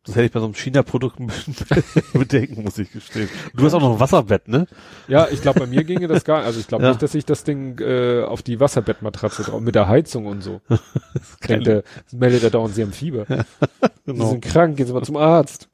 Das 0.06 0.16
hätte 0.16 0.26
ich 0.28 0.32
bei 0.32 0.40
so 0.40 0.45
einem 0.45 0.56
China-Produkt 0.56 1.18
bedenken, 2.14 2.64
muss 2.64 2.78
ich 2.78 2.92
gestehen. 2.92 3.28
Du 3.53 3.66
hast 3.66 3.74
auch 3.74 3.82
noch 3.82 3.94
ein 3.94 4.00
Wasserbett, 4.00 4.48
ne? 4.48 4.66
Ja, 5.08 5.28
ich 5.30 5.42
glaube, 5.42 5.60
bei 5.60 5.68
mir 5.68 5.84
ginge 5.84 6.08
das 6.08 6.24
gar 6.24 6.44
Also 6.44 6.60
ich 6.60 6.68
glaube 6.68 6.84
Ja. 6.86 6.90
nicht, 6.92 7.02
dass 7.02 7.14
ich 7.16 7.26
das 7.26 7.44
Ding 7.44 7.78
äh, 7.80 8.24
auf 8.24 8.42
die 8.42 8.60
Wasserbettmatratze 8.60 9.44
drauf, 9.44 9.60
mit 9.61 9.76
der 9.76 9.88
Heizung 9.90 10.26
und 10.26 10.42
so. 10.42 10.61
Denkt 11.48 11.68
der, 11.68 11.84
meldet 12.11 12.44
er 12.44 12.50
dauernd, 12.50 12.74
sie 12.76 12.82
haben 12.84 12.94
Fieber. 12.94 13.26
Sie 14.06 14.14
Genau. 14.14 14.30
sind 14.32 14.42
krank, 14.44 14.78
gehen 14.78 14.88
Sie 14.88 14.94
mal 14.94 15.03
zum 15.03 15.18
Arzt. 15.18 15.69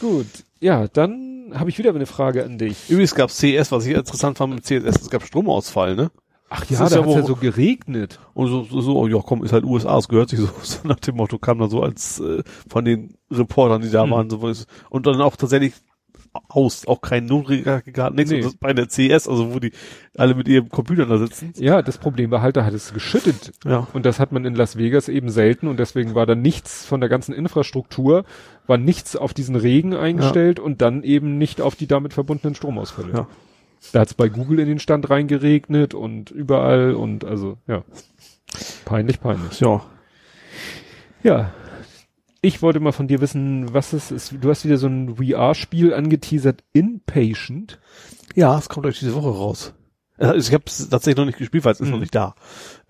Gut, 0.00 0.26
ja, 0.58 0.88
dann 0.88 1.52
habe 1.54 1.70
ich 1.70 1.78
wieder 1.78 1.90
eine 1.94 2.06
Frage 2.06 2.44
an 2.44 2.58
dich. 2.58 2.88
Übrigens 2.88 3.14
gab's 3.14 3.38
CS, 3.38 3.70
was 3.70 3.86
ich 3.86 3.94
interessant 3.94 4.38
fand 4.38 4.54
mit 4.54 4.64
CS, 4.64 5.00
es 5.02 5.10
gab 5.10 5.22
Stromausfall, 5.24 5.94
ne? 5.94 6.10
Ach 6.52 6.64
ja, 6.68 6.78
da 6.80 6.96
ja 6.96 7.04
hat's 7.04 7.14
ja 7.14 7.22
so 7.22 7.36
geregnet. 7.36 8.18
Und 8.34 8.48
so, 8.48 8.64
so, 8.64 8.80
so, 8.80 8.98
oh, 8.98 9.06
ja 9.06 9.20
komm, 9.24 9.44
ist 9.44 9.52
halt 9.52 9.64
USA, 9.64 9.96
es 9.98 10.08
gehört 10.08 10.30
sich 10.30 10.40
so, 10.40 10.48
so 10.62 10.86
nach 10.86 10.98
dem 10.98 11.16
Motto, 11.16 11.38
kam 11.38 11.58
dann 11.60 11.70
so 11.70 11.80
als 11.82 12.18
äh, 12.20 12.42
von 12.68 12.84
den 12.84 13.14
Reportern, 13.30 13.82
die 13.82 13.90
da 13.90 14.02
Hm. 14.02 14.10
waren, 14.10 14.30
so 14.30 14.42
was. 14.42 14.66
Und 14.90 15.06
dann 15.06 15.20
auch 15.20 15.36
tatsächlich 15.36 15.74
aus, 16.48 16.86
auch 16.86 17.00
kein 17.00 17.26
Notregagat, 17.26 18.14
nichts. 18.14 18.30
Nee. 18.30 18.46
Bei 18.60 18.72
der 18.72 18.86
CS, 18.86 19.28
also 19.28 19.52
wo 19.54 19.58
die 19.58 19.72
alle 20.16 20.34
mit 20.34 20.48
ihrem 20.48 20.68
Computer 20.68 21.06
da 21.06 21.18
sitzen. 21.18 21.52
Ja, 21.56 21.82
das 21.82 21.98
Problem 21.98 22.30
war 22.30 22.40
halt, 22.42 22.56
da 22.56 22.64
hat 22.64 22.74
es 22.74 22.92
geschüttet. 22.92 23.52
Ja. 23.64 23.86
Und 23.92 24.06
das 24.06 24.20
hat 24.20 24.30
man 24.32 24.44
in 24.44 24.54
Las 24.54 24.76
Vegas 24.76 25.08
eben 25.08 25.30
selten 25.30 25.66
und 25.66 25.78
deswegen 25.78 26.14
war 26.14 26.26
da 26.26 26.34
nichts 26.34 26.84
von 26.84 27.00
der 27.00 27.08
ganzen 27.08 27.32
Infrastruktur, 27.32 28.24
war 28.66 28.76
nichts 28.78 29.16
auf 29.16 29.34
diesen 29.34 29.56
Regen 29.56 29.94
eingestellt 29.94 30.60
und 30.60 30.82
dann 30.82 31.02
eben 31.02 31.38
nicht 31.38 31.60
auf 31.60 31.74
die 31.74 31.86
damit 31.88 32.12
verbundenen 32.12 32.54
Stromausfälle. 32.54 33.12
Ja. 33.12 33.26
Da 33.92 34.00
hat 34.00 34.08
es 34.08 34.14
bei 34.14 34.28
Google 34.28 34.58
in 34.60 34.68
den 34.68 34.78
Stand 34.78 35.08
reingeregnet 35.10 35.94
und 35.94 36.30
überall 36.30 36.94
und 36.94 37.24
also, 37.24 37.56
ja. 37.66 37.82
Peinlich, 38.84 39.20
peinlich. 39.20 39.60
Ja. 39.60 39.82
Ja. 41.22 41.52
Ich 42.42 42.62
wollte 42.62 42.80
mal 42.80 42.92
von 42.92 43.06
dir 43.08 43.20
wissen, 43.20 43.74
was 43.74 43.92
es 43.92 44.10
ist. 44.10 44.34
Du 44.40 44.48
hast 44.48 44.64
wieder 44.64 44.78
so 44.78 44.86
ein 44.86 45.16
VR-Spiel 45.16 45.92
angeteasert, 45.92 46.64
Inpatient. 46.72 47.78
Ja, 48.34 48.56
es 48.58 48.68
kommt 48.68 48.86
euch 48.86 48.98
diese 48.98 49.14
Woche 49.14 49.28
raus. 49.28 49.74
Also 50.16 50.48
ich 50.48 50.54
habe 50.54 50.64
es 50.66 50.88
tatsächlich 50.88 51.16
noch 51.18 51.24
nicht 51.26 51.38
gespielt, 51.38 51.64
weil 51.64 51.72
es 51.72 51.80
ist 51.80 51.86
Mhm. 51.86 51.92
noch 51.92 52.00
nicht 52.00 52.14
da. 52.14 52.34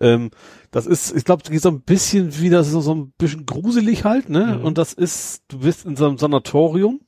Ähm, 0.01 0.31
das 0.71 0.85
ist, 0.85 1.15
ich 1.15 1.23
glaube, 1.25 1.43
es 1.43 1.49
geht 1.49 1.61
so 1.61 1.69
ein 1.69 1.81
bisschen 1.81 2.37
wie, 2.39 2.49
das 2.49 2.67
ist 2.67 2.73
so 2.73 2.93
ein 2.93 3.13
bisschen 3.17 3.45
gruselig 3.45 4.03
halt, 4.03 4.29
ne? 4.29 4.57
Mhm. 4.59 4.65
Und 4.65 4.77
das 4.77 4.93
ist, 4.93 5.43
du 5.47 5.59
bist 5.59 5.85
in 5.85 5.95
so 5.95 6.07
einem 6.07 6.17
Sanatorium 6.17 6.99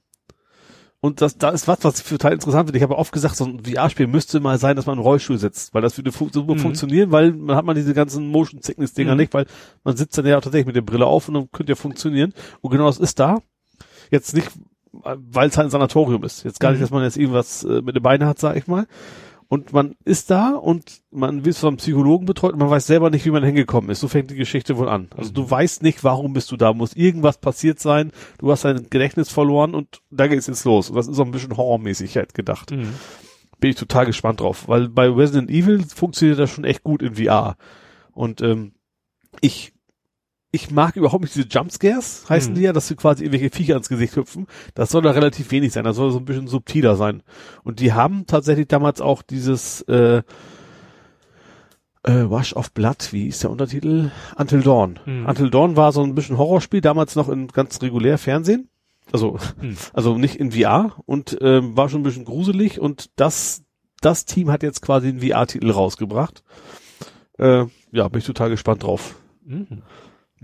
und 1.03 1.19
das, 1.19 1.37
da 1.37 1.49
ist 1.49 1.67
was, 1.67 1.79
was 1.83 1.99
ich 1.99 2.05
total 2.07 2.31
interessant 2.31 2.65
finde. 2.67 2.77
Ich 2.77 2.83
habe 2.83 2.97
oft 2.97 3.11
gesagt, 3.11 3.35
so 3.35 3.43
ein 3.43 3.59
VR-Spiel 3.65 4.07
müsste 4.07 4.39
mal 4.39 4.57
sein, 4.57 4.77
dass 4.77 4.85
man 4.85 4.97
im 4.97 5.03
Rollstuhl 5.03 5.37
sitzt, 5.37 5.73
weil 5.73 5.81
das 5.81 5.97
würde 5.97 6.13
fu 6.13 6.29
super 6.31 6.53
Mhm. 6.53 6.59
funktionieren, 6.59 7.11
weil 7.11 7.33
man 7.33 7.57
hat 7.57 7.65
man 7.65 7.75
diese 7.75 7.93
ganzen 7.93 8.27
Motion 8.29 8.61
Sickness 8.61 8.93
Dinger 8.93 9.11
Mhm. 9.11 9.17
nicht, 9.17 9.33
weil 9.33 9.45
man 9.83 9.97
sitzt 9.97 10.17
dann 10.17 10.25
ja 10.25 10.39
tatsächlich 10.39 10.65
mit 10.67 10.77
der 10.77 10.81
Brille 10.81 11.05
auf 11.05 11.27
und 11.27 11.33
dann 11.33 11.51
könnte 11.51 11.73
ja 11.73 11.75
funktionieren. 11.75 12.33
Und 12.61 12.71
genau 12.71 12.85
das 12.85 12.99
ist 12.99 13.19
da. 13.19 13.39
Jetzt 14.11 14.33
nicht, 14.33 14.49
weil 14.93 15.49
es 15.49 15.57
halt 15.57 15.67
ein 15.67 15.71
Sanatorium 15.71 16.23
ist. 16.23 16.43
Jetzt 16.45 16.61
gar 16.61 16.69
nicht, 16.71 16.79
Mhm. 16.79 16.83
dass 16.83 16.91
man 16.91 17.03
jetzt 17.03 17.17
irgendwas 17.17 17.65
äh, 17.65 17.81
mit 17.81 17.97
den 17.97 18.01
Beinen 18.03 18.25
hat, 18.25 18.39
sag 18.39 18.55
ich 18.55 18.67
mal. 18.67 18.87
Und 19.53 19.71
man 19.71 19.95
ist 20.03 20.31
da 20.31 20.55
und 20.55 21.03
man 21.11 21.45
wird 21.45 21.55
vom 21.55 21.77
Psychologen 21.77 22.25
betreut 22.25 22.53
und 22.53 22.59
man 22.59 22.71
weiß 22.71 22.87
selber 22.87 23.11
nicht, 23.11 23.23
wie 23.23 23.29
man 23.29 23.43
hingekommen 23.43 23.91
ist. 23.91 23.99
So 23.99 24.07
fängt 24.07 24.31
die 24.31 24.35
Geschichte 24.35 24.77
wohl 24.77 24.89
an. 24.89 25.09
Also 25.15 25.31
du 25.31 25.47
weißt 25.47 25.83
nicht, 25.83 26.03
warum 26.03 26.33
bist 26.33 26.51
du 26.51 26.57
da. 26.57 26.73
Muss 26.73 26.95
irgendwas 26.95 27.37
passiert 27.37 27.79
sein. 27.79 28.11
Du 28.39 28.49
hast 28.49 28.65
dein 28.65 28.89
Gedächtnis 28.89 29.29
verloren 29.29 29.75
und 29.75 30.01
da 30.09 30.25
geht's 30.25 30.47
jetzt 30.47 30.65
los. 30.65 30.89
Und 30.89 30.95
das 30.95 31.07
ist 31.07 31.17
so 31.17 31.23
ein 31.23 31.29
bisschen 31.29 31.55
horrormäßig 31.55 32.17
halt 32.17 32.33
gedacht. 32.33 32.71
Bin 32.71 33.69
ich 33.69 33.75
total 33.75 34.07
gespannt 34.07 34.39
drauf. 34.39 34.67
Weil 34.67 34.89
bei 34.89 35.07
Resident 35.07 35.51
Evil 35.51 35.83
funktioniert 35.83 36.39
das 36.39 36.49
schon 36.49 36.63
echt 36.63 36.83
gut 36.83 37.03
in 37.03 37.13
VR. 37.13 37.55
Und 38.11 38.41
ähm, 38.41 38.71
ich 39.39 39.72
ich 40.55 40.69
mag 40.71 40.95
überhaupt 40.95 41.23
nicht 41.23 41.35
diese 41.35 41.47
Jumpscares, 41.47 42.25
heißen 42.29 42.51
Mhm. 42.53 42.55
die 42.55 42.61
ja, 42.61 42.73
dass 42.73 42.87
du 42.87 42.95
quasi 42.95 43.23
irgendwelche 43.25 43.49
Viecher 43.53 43.75
ins 43.75 43.89
Gesicht 43.89 44.15
hüpfen. 44.15 44.45
Das 44.75 44.91
soll 44.91 45.01
da 45.01 45.11
relativ 45.11 45.49
wenig 45.51 45.73
sein, 45.73 45.83
das 45.83 45.95
soll 45.95 46.11
so 46.11 46.19
ein 46.19 46.25
bisschen 46.25 46.47
subtiler 46.47 46.95
sein. 46.95 47.23
Und 47.63 47.79
die 47.79 47.91
haben 47.93 48.27
tatsächlich 48.27 48.67
damals 48.67 49.01
auch 49.01 49.23
dieses 49.23 49.81
äh, 49.89 50.21
äh, 52.03 52.29
Wash 52.29 52.53
of 52.55 52.71
Blood, 52.73 53.11
wie 53.13 53.27
ist 53.27 53.43
der 53.43 53.49
Untertitel? 53.49 54.11
Until 54.37 54.61
Dawn. 54.61 54.99
Mhm. 55.05 55.25
Until 55.25 55.49
Dawn 55.49 55.75
war 55.75 55.91
so 55.91 56.03
ein 56.03 56.15
bisschen 56.15 56.37
Horrorspiel, 56.37 56.81
damals 56.81 57.15
noch 57.15 57.29
in 57.29 57.47
ganz 57.47 57.81
regulär 57.81 58.17
Fernsehen. 58.17 58.69
Also, 59.11 59.37
Mhm. 59.61 59.75
also 59.93 60.17
nicht 60.17 60.35
in 60.35 60.51
VR 60.51 60.93
und 61.05 61.37
ähm, 61.41 61.75
war 61.75 61.89
schon 61.89 62.01
ein 62.01 62.03
bisschen 62.03 62.25
gruselig 62.25 62.79
und 62.79 63.09
das, 63.15 63.63
das 64.01 64.25
Team 64.25 64.51
hat 64.51 64.63
jetzt 64.63 64.81
quasi 64.81 65.07
einen 65.09 65.19
VR-Titel 65.21 65.71
rausgebracht. 65.71 66.43
Äh, 67.39 67.65
ja, 67.91 68.07
bin 68.07 68.19
ich 68.19 68.25
total 68.25 68.49
gespannt 68.49 68.83
drauf. 68.83 69.15
Mhm. 69.45 69.81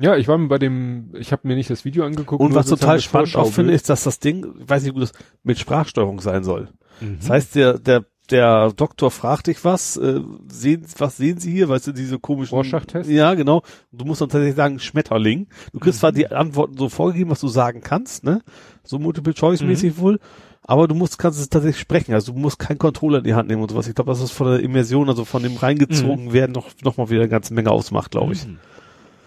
Ja, 0.01 0.15
ich 0.15 0.27
war 0.27 0.37
mir 0.37 0.47
bei 0.47 0.57
dem, 0.57 1.11
ich 1.17 1.31
habe 1.31 1.47
mir 1.47 1.55
nicht 1.55 1.69
das 1.69 1.83
Video 1.85 2.05
angeguckt. 2.05 2.41
Und 2.41 2.55
was 2.55 2.67
total 2.67 2.95
das 2.97 3.03
spannend 3.03 3.35
auch 3.35 3.51
finde, 3.51 3.73
ist, 3.73 3.89
dass 3.89 4.03
das 4.03 4.19
Ding, 4.19 4.45
ich 4.61 4.69
weiß 4.69 4.83
nicht, 4.83 4.91
wie 4.91 4.99
gut 4.99 5.03
das 5.03 5.11
mit 5.43 5.59
Sprachsteuerung 5.59 6.21
sein 6.21 6.43
soll. 6.43 6.69
Mhm. 7.01 7.17
Das 7.19 7.29
heißt, 7.29 7.55
der, 7.55 7.79
der, 7.79 8.05
der 8.29 8.71
Doktor 8.71 9.11
fragt 9.11 9.47
dich 9.47 9.65
was, 9.65 9.97
äh, 9.97 10.21
sehen, 10.47 10.85
was 10.99 11.17
sehen 11.17 11.39
Sie 11.39 11.51
hier? 11.51 11.67
Weißt 11.67 11.87
du, 11.87 11.91
diese 11.91 12.17
komischen. 12.19 12.55
Rorschach-Test? 12.55 13.09
Ja, 13.09 13.33
genau. 13.33 13.63
Du 13.91 14.05
musst 14.05 14.21
dann 14.21 14.29
tatsächlich 14.29 14.55
sagen, 14.55 14.79
Schmetterling. 14.79 15.47
Du 15.73 15.79
kriegst 15.79 15.97
Mhm. 15.97 16.01
zwar 16.01 16.11
die 16.13 16.31
Antworten 16.31 16.77
so 16.77 16.87
vorgegeben, 16.89 17.31
was 17.31 17.41
du 17.41 17.47
sagen 17.49 17.81
kannst, 17.81 18.23
ne? 18.23 18.41
So 18.83 18.99
multiple 18.99 19.33
choice 19.33 19.61
Mhm. 19.61 19.67
mäßig 19.67 19.97
wohl. 19.97 20.19
Aber 20.61 20.87
du 20.87 20.93
musst, 20.95 21.17
kannst 21.17 21.39
es 21.39 21.49
tatsächlich 21.49 21.81
sprechen. 21.81 22.13
Also 22.13 22.31
du 22.31 22.37
musst 22.39 22.59
keinen 22.59 22.77
Controller 22.77 23.17
in 23.17 23.23
die 23.23 23.33
Hand 23.33 23.49
nehmen 23.49 23.63
und 23.63 23.71
sowas. 23.71 23.87
Ich 23.87 23.95
glaube, 23.95 24.11
das 24.11 24.21
ist 24.21 24.31
von 24.31 24.47
der 24.47 24.59
Immersion, 24.59 25.09
also 25.09 25.25
von 25.25 25.41
dem 25.41 25.55
reingezogen 25.57 26.31
werden, 26.31 26.51
noch, 26.51 26.67
noch 26.83 26.97
mal 26.97 27.09
wieder 27.09 27.21
eine 27.21 27.29
ganze 27.29 27.53
Menge 27.53 27.71
ausmacht, 27.71 28.11
glaube 28.11 28.33
ich. 28.33 28.45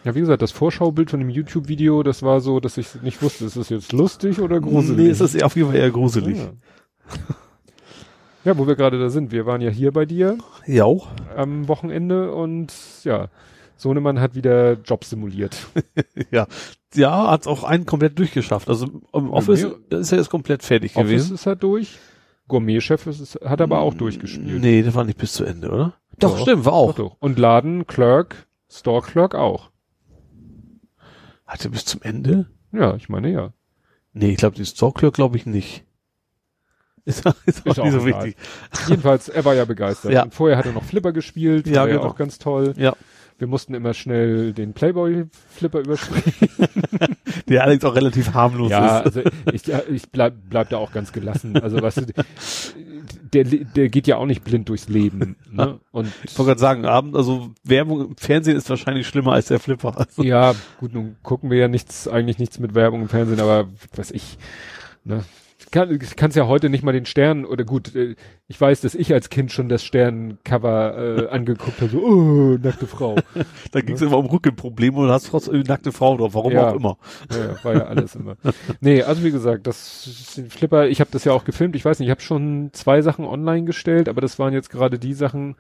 Ja, 0.05 0.15
wie 0.15 0.21
gesagt, 0.21 0.43
das 0.43 0.51
Vorschaubild 0.51 1.11
von 1.11 1.21
dem 1.21 1.31
YouTube-Video, 1.31 2.03
das 2.03 2.23
war 2.23 2.41
so, 2.41 2.59
dass 2.61 2.77
ich 2.77 3.01
nicht 3.03 3.23
wusste, 3.23 3.45
ist 3.45 3.57
das 3.57 3.69
jetzt 3.69 3.93
lustig 3.93 4.41
oder 4.41 4.61
gruselig? 4.61 4.97
Nee, 5.05 5.11
es 5.11 5.21
ist 5.21 5.43
auf 5.43 5.55
jeden 5.55 5.69
Fall 5.71 5.79
eher 5.79 5.91
gruselig. 5.91 6.39
Ja. 6.39 6.51
ja, 8.45 8.59
wo 8.59 8.67
wir 8.67 8.75
gerade 8.75 8.99
da 8.99 9.09
sind. 9.11 9.31
Wir 9.31 9.47
waren 9.47 9.61
ja 9.61 9.71
hier 9.71 9.93
bei 9.93 10.05
dir 10.05 10.39
Ja. 10.67 10.85
auch. 10.85 11.09
am 11.37 11.69
Wochenende 11.69 12.33
und 12.35 12.73
ja, 13.05 13.29
Sohnemann 13.77 14.21
hat 14.21 14.35
wieder 14.35 14.75
Job 14.85 15.05
simuliert. 15.05 15.57
ja. 16.31 16.47
Ja, 16.95 17.31
hat 17.31 17.47
auch 17.47 17.65
einen 17.65 17.87
komplett 17.87 18.19
durchgeschafft. 18.19 18.69
Also 18.69 18.87
im 19.13 19.31
Office 19.31 19.63
mir- 19.91 19.99
ist 20.01 20.13
er 20.13 20.19
jetzt 20.19 20.31
komplett 20.31 20.63
fertig 20.63 20.97
Office 20.97 21.09
gewesen. 21.09 21.35
ist 21.37 21.47
er 21.47 21.57
durch. 21.57 21.99
Gourmet-Chef 22.49 23.07
hat 23.45 23.61
aber 23.63 23.79
auch 23.79 23.95
durchgespielt. 23.95 24.61
Nee, 24.61 24.83
das 24.83 24.95
war 24.95 25.05
nicht 25.05 25.17
bis 25.17 25.33
zu 25.33 25.45
Ende, 25.45 25.71
oder? 25.71 25.95
Doch, 26.19 26.33
Doch. 26.37 26.43
stimmt, 26.43 26.65
war 26.67 26.73
auch. 26.75 26.95
Doch, 26.95 27.11
doch. 27.13 27.17
Und 27.21 27.39
Laden, 27.39 27.87
Clerk, 27.87 28.47
Store 28.71 29.01
Clerk 29.01 29.35
auch. 29.35 29.71
Hatte 31.53 31.69
bis 31.69 31.85
zum 31.85 32.01
Ende? 32.01 32.47
Ja, 32.73 32.97
ich 32.97 33.11
meine 33.11 33.31
ja. 33.31 33.53
Nee, 34.15 34.31
ich 34.31 34.37
glaube, 34.39 34.57
die 34.57 34.65
Stalker 34.65 35.11
glaube 35.11 35.37
ich 35.37 35.45
nicht. 35.45 35.85
Ist, 37.05 37.19
ist, 37.19 37.27
auch 37.27 37.35
Ist 37.45 37.79
auch 37.79 37.85
nicht 37.85 37.93
so 37.93 38.07
egal. 38.07 38.25
wichtig. 38.25 38.37
Jedenfalls, 38.89 39.29
er 39.29 39.45
war 39.45 39.55
ja 39.55 39.67
begeistert. 39.67 40.13
Ja. 40.13 40.27
Vorher 40.31 40.57
hat 40.57 40.65
er 40.65 40.73
noch 40.73 40.85
Flipper 40.85 41.13
gespielt, 41.13 41.67
Ja, 41.67 41.83
war 41.83 41.89
ja 41.89 41.97
genau. 41.97 42.09
auch 42.09 42.17
ganz 42.17 42.39
toll. 42.39 42.73
Ja. 42.79 42.97
Wir 43.37 43.49
mussten 43.49 43.75
immer 43.75 43.93
schnell 43.93 44.55
den 44.55 44.73
Playboy-Flipper 44.73 45.81
überspringen. 45.81 46.33
Der 47.49 47.65
allerdings 47.65 47.85
auch 47.85 47.97
relativ 47.97 48.33
harmlos 48.33 48.71
ja, 48.71 49.01
ist. 49.01 49.17
also 49.17 49.31
ich, 49.53 49.67
ja, 49.67 49.83
ich 49.91 50.11
bleib, 50.11 50.35
bleib 50.49 50.71
da 50.71 50.79
auch 50.79 50.93
ganz 50.93 51.13
gelassen. 51.13 51.61
Also 51.61 51.83
weißt 51.83 51.99
du, 51.99 52.25
der, 53.33 53.45
der 53.45 53.89
geht 53.89 54.07
ja 54.07 54.17
auch 54.17 54.27
nicht 54.27 54.45
blind 54.45 54.69
durchs 54.69 54.89
Leben. 54.89 55.37
Ne? 55.53 55.81
Und 55.91 56.11
Ich 56.25 56.39
wollte 56.39 56.51
gerade 56.51 56.61
sagen, 56.61 56.87
Abend, 56.87 57.15
also 57.15 57.51
Werbung 57.63 58.09
im 58.09 58.17
Fernsehen 58.17 58.57
ist 58.57 58.71
wahrscheinlich 58.71 59.07
schlimmer 59.07 59.33
als 59.33 59.49
der 59.49 59.61
Flipper. 59.61 59.99
Also, 59.99 60.23
ja, 60.25 60.55
gut, 60.81 60.95
nun 60.95 61.17
gucken 61.23 61.51
wir 61.51 61.59
ja 61.59 61.69
nichts, 61.69 62.09
eigentlich 62.09 62.39
nichts 62.39 62.59
mit 62.59 62.75
Werbung 62.75 63.03
im 63.03 63.09
Fernsehen, 63.11 63.39
aber 63.39 63.69
was 63.95 64.11
ich, 64.11 64.39
ne, 65.05 65.23
ich 65.37 65.42
kann, 65.73 65.91
ich 65.91 66.15
kann's 66.15 66.37
ja 66.37 66.47
heute 66.47 66.71
nicht 66.71 66.85
mal 66.85 66.93
den 66.93 67.07
Stern, 67.07 67.45
oder 67.45 67.65
gut, 67.65 67.95
äh, 67.97 68.15
ich 68.47 68.61
weiß, 68.61 68.83
dass 68.83 68.95
ich 68.95 69.13
als 69.13 69.29
Kind 69.31 69.51
schon 69.51 69.69
das 69.69 69.83
Sterncover 69.83 70.97
äh, 70.97 71.29
angeguckt 71.29 71.81
habe, 71.81 71.91
so, 71.91 71.99
oh, 71.99 72.59
nackte 72.63 72.87
Frau. 72.87 73.17
da 73.73 73.81
ging 73.81 73.97
es 73.97 74.03
immer 74.03 74.19
um 74.19 74.27
Rückenprobleme 74.27 74.97
und 74.99 75.09
hast 75.09 75.29
trotzdem 75.29 75.63
nackte 75.63 75.91
Frau 75.91 76.17
drauf, 76.17 76.35
warum 76.35 76.53
Ja. 76.53 76.71
auch 76.71 76.77
immer. 76.77 76.99
Ja, 77.31 77.39
ja, 77.39 77.65
war 77.65 77.75
ja 77.75 77.85
alles 77.87 78.15
immer. 78.15 78.37
Nee, 78.81 79.03
also 79.03 79.25
wie 79.25 79.33
gesagt, 79.33 79.67
das 79.67 80.35
den 80.37 80.51
Flipper, 80.51 80.87
ich 80.87 81.01
habe 81.01 81.11
das 81.11 81.25
ja 81.25 81.33
auch 81.33 81.45
gefilmt, 81.45 81.75
ich 81.75 81.85
weiß 81.85 81.99
nicht, 81.99 82.07
ich 82.07 82.13
habe 82.13 82.21
schon 82.21 82.71
zwei 82.73 83.03
Sachen 83.03 83.25
online 83.25 83.65
gestellt, 83.65 84.09
aber 84.09 84.21
das 84.21 84.39
waren 84.39 84.53
jetzt 84.53 84.71
gerade 84.71 84.99
die 84.99 85.15
Sachen, 85.15 85.57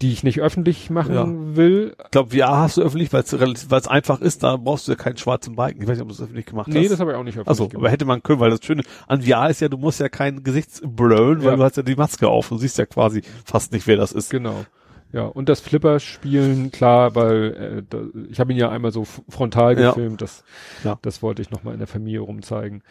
die 0.00 0.12
ich 0.12 0.22
nicht 0.22 0.40
öffentlich 0.40 0.90
machen 0.90 1.14
Ja. 1.14 1.26
will. 1.56 1.96
Ich 2.04 2.10
glaube, 2.12 2.36
VR 2.36 2.56
hast 2.58 2.76
du 2.76 2.82
öffentlich, 2.82 3.12
weil 3.12 3.22
es 3.22 3.88
einfach 3.88 4.20
ist, 4.20 4.44
da 4.44 4.56
brauchst 4.56 4.86
du 4.86 4.92
ja 4.92 4.96
keinen 4.96 5.16
schwarzen 5.16 5.56
Balken. 5.56 5.82
Ich 5.82 5.88
weiß 5.88 5.96
nicht, 5.96 6.02
ob 6.02 6.08
du 6.08 6.14
es 6.14 6.20
öffentlich 6.22 6.46
gemacht 6.46 6.68
Nee, 6.68 6.84
hast. 6.84 6.92
das 6.92 7.00
habe 7.00 7.10
ich 7.10 7.16
auch 7.16 7.24
nicht 7.24 7.34
öffentlich 7.34 7.48
Also, 7.48 7.68
aber 7.74 7.90
hätte 7.90 8.04
man 8.04 8.22
können, 8.22 8.38
weil 8.38 8.50
das 8.50 8.64
Schöne 8.64 8.82
an 9.08 9.22
VR 9.22 9.50
ist 9.50 9.60
ja, 9.60 9.68
du 9.68 9.76
musst 9.76 9.98
ja 9.98 10.08
kein 10.08 10.44
Gesicht 10.44 10.80
blurren, 10.84 11.42
weil 11.42 11.50
Ja. 11.50 11.56
du 11.56 11.62
hast 11.64 11.76
ja 11.76 11.82
die 11.82 11.96
Maske 11.96 12.28
auf. 12.28 12.48
Du 12.48 12.58
siehst 12.58 12.78
ja 12.78 12.86
quasi 12.86 13.22
fast 13.44 13.72
nicht, 13.72 13.86
wer 13.88 13.96
das 13.96 14.12
ist. 14.12 14.30
Genau. 14.30 14.64
Ja, 15.10 15.22
und 15.24 15.48
das 15.48 15.60
Flipper-Spielen, 15.60 16.70
klar, 16.70 17.14
weil 17.14 17.78
äh, 17.78 17.82
da, 17.88 18.02
ich 18.30 18.38
habe 18.38 18.52
ihn 18.52 18.58
ja 18.58 18.68
einmal 18.68 18.92
so 18.92 19.04
frontal 19.28 19.78
Ja. 19.80 19.88
gefilmt, 19.90 20.22
das, 20.22 20.44
Ja. 20.84 20.98
das 21.02 21.22
wollte 21.22 21.42
ich 21.42 21.50
nochmal 21.50 21.72
in 21.74 21.78
der 21.80 21.88
Familie 21.88 22.20
rumzeigen. 22.20 22.82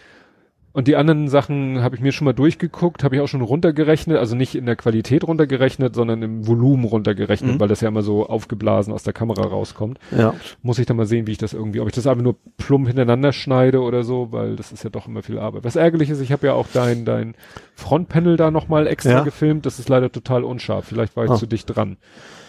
Und 0.74 0.88
die 0.88 0.96
anderen 0.96 1.28
Sachen 1.28 1.82
habe 1.82 1.96
ich 1.96 2.02
mir 2.02 2.12
schon 2.12 2.26
mal 2.26 2.34
durchgeguckt, 2.34 3.04
habe 3.04 3.16
ich 3.16 3.22
auch 3.22 3.28
schon 3.28 3.42
runtergerechnet, 3.42 4.18
also 4.18 4.36
nicht 4.36 4.54
in 4.54 4.68
der 4.68 4.76
Qualität 4.76 5.24
runtergerechnet, 5.28 5.96
sondern 5.96 6.22
im 6.22 6.46
Volumen 6.46 6.84
runtergerechnet, 6.86 7.56
Mhm. 7.56 7.60
weil 7.60 7.68
das 7.68 7.82
ja 7.82 7.88
immer 7.88 8.04
so 8.04 8.28
aufgeblasen 8.28 8.94
aus 8.94 9.02
der 9.02 9.14
Kamera 9.14 9.42
rauskommt. 9.42 9.98
Ja. 10.16 10.36
Muss 10.62 10.78
ich 10.78 10.86
dann 10.86 10.98
mal 10.98 11.08
sehen, 11.08 11.26
wie 11.26 11.32
ich 11.32 11.40
das 11.40 11.54
irgendwie, 11.54 11.80
ob 11.80 11.88
ich 11.88 11.96
das 11.96 12.06
einfach 12.06 12.22
nur 12.24 12.36
plump 12.58 12.88
hintereinander 12.88 13.34
schneide 13.34 13.82
oder 13.82 14.04
so, 14.04 14.32
weil 14.32 14.56
das 14.56 14.72
ist 14.72 14.84
ja 14.84 14.92
doch 14.92 15.08
immer 15.08 15.24
viel 15.24 15.40
Arbeit. 15.40 15.64
Was 15.64 15.76
ärgerlich 15.76 16.12
ist, 16.12 16.20
ich 16.22 16.32
habe 16.32 16.46
ja 16.46 16.54
auch 16.54 16.68
dein, 16.72 17.06
dein 17.06 17.34
Frontpanel 17.76 18.38
da 18.38 18.52
nochmal 18.52 18.86
extra 18.86 19.12
Ja. 19.14 19.24
gefilmt, 19.24 19.66
das 19.66 19.80
ist 19.80 19.90
leider 19.90 20.12
total 20.12 20.44
unscharf. 20.44 20.86
Vielleicht 20.86 21.16
war 21.16 21.26
ich 21.26 21.32
Ah. 21.32 21.36
zu 21.38 21.48
dicht 21.48 21.76
dran. 21.76 21.98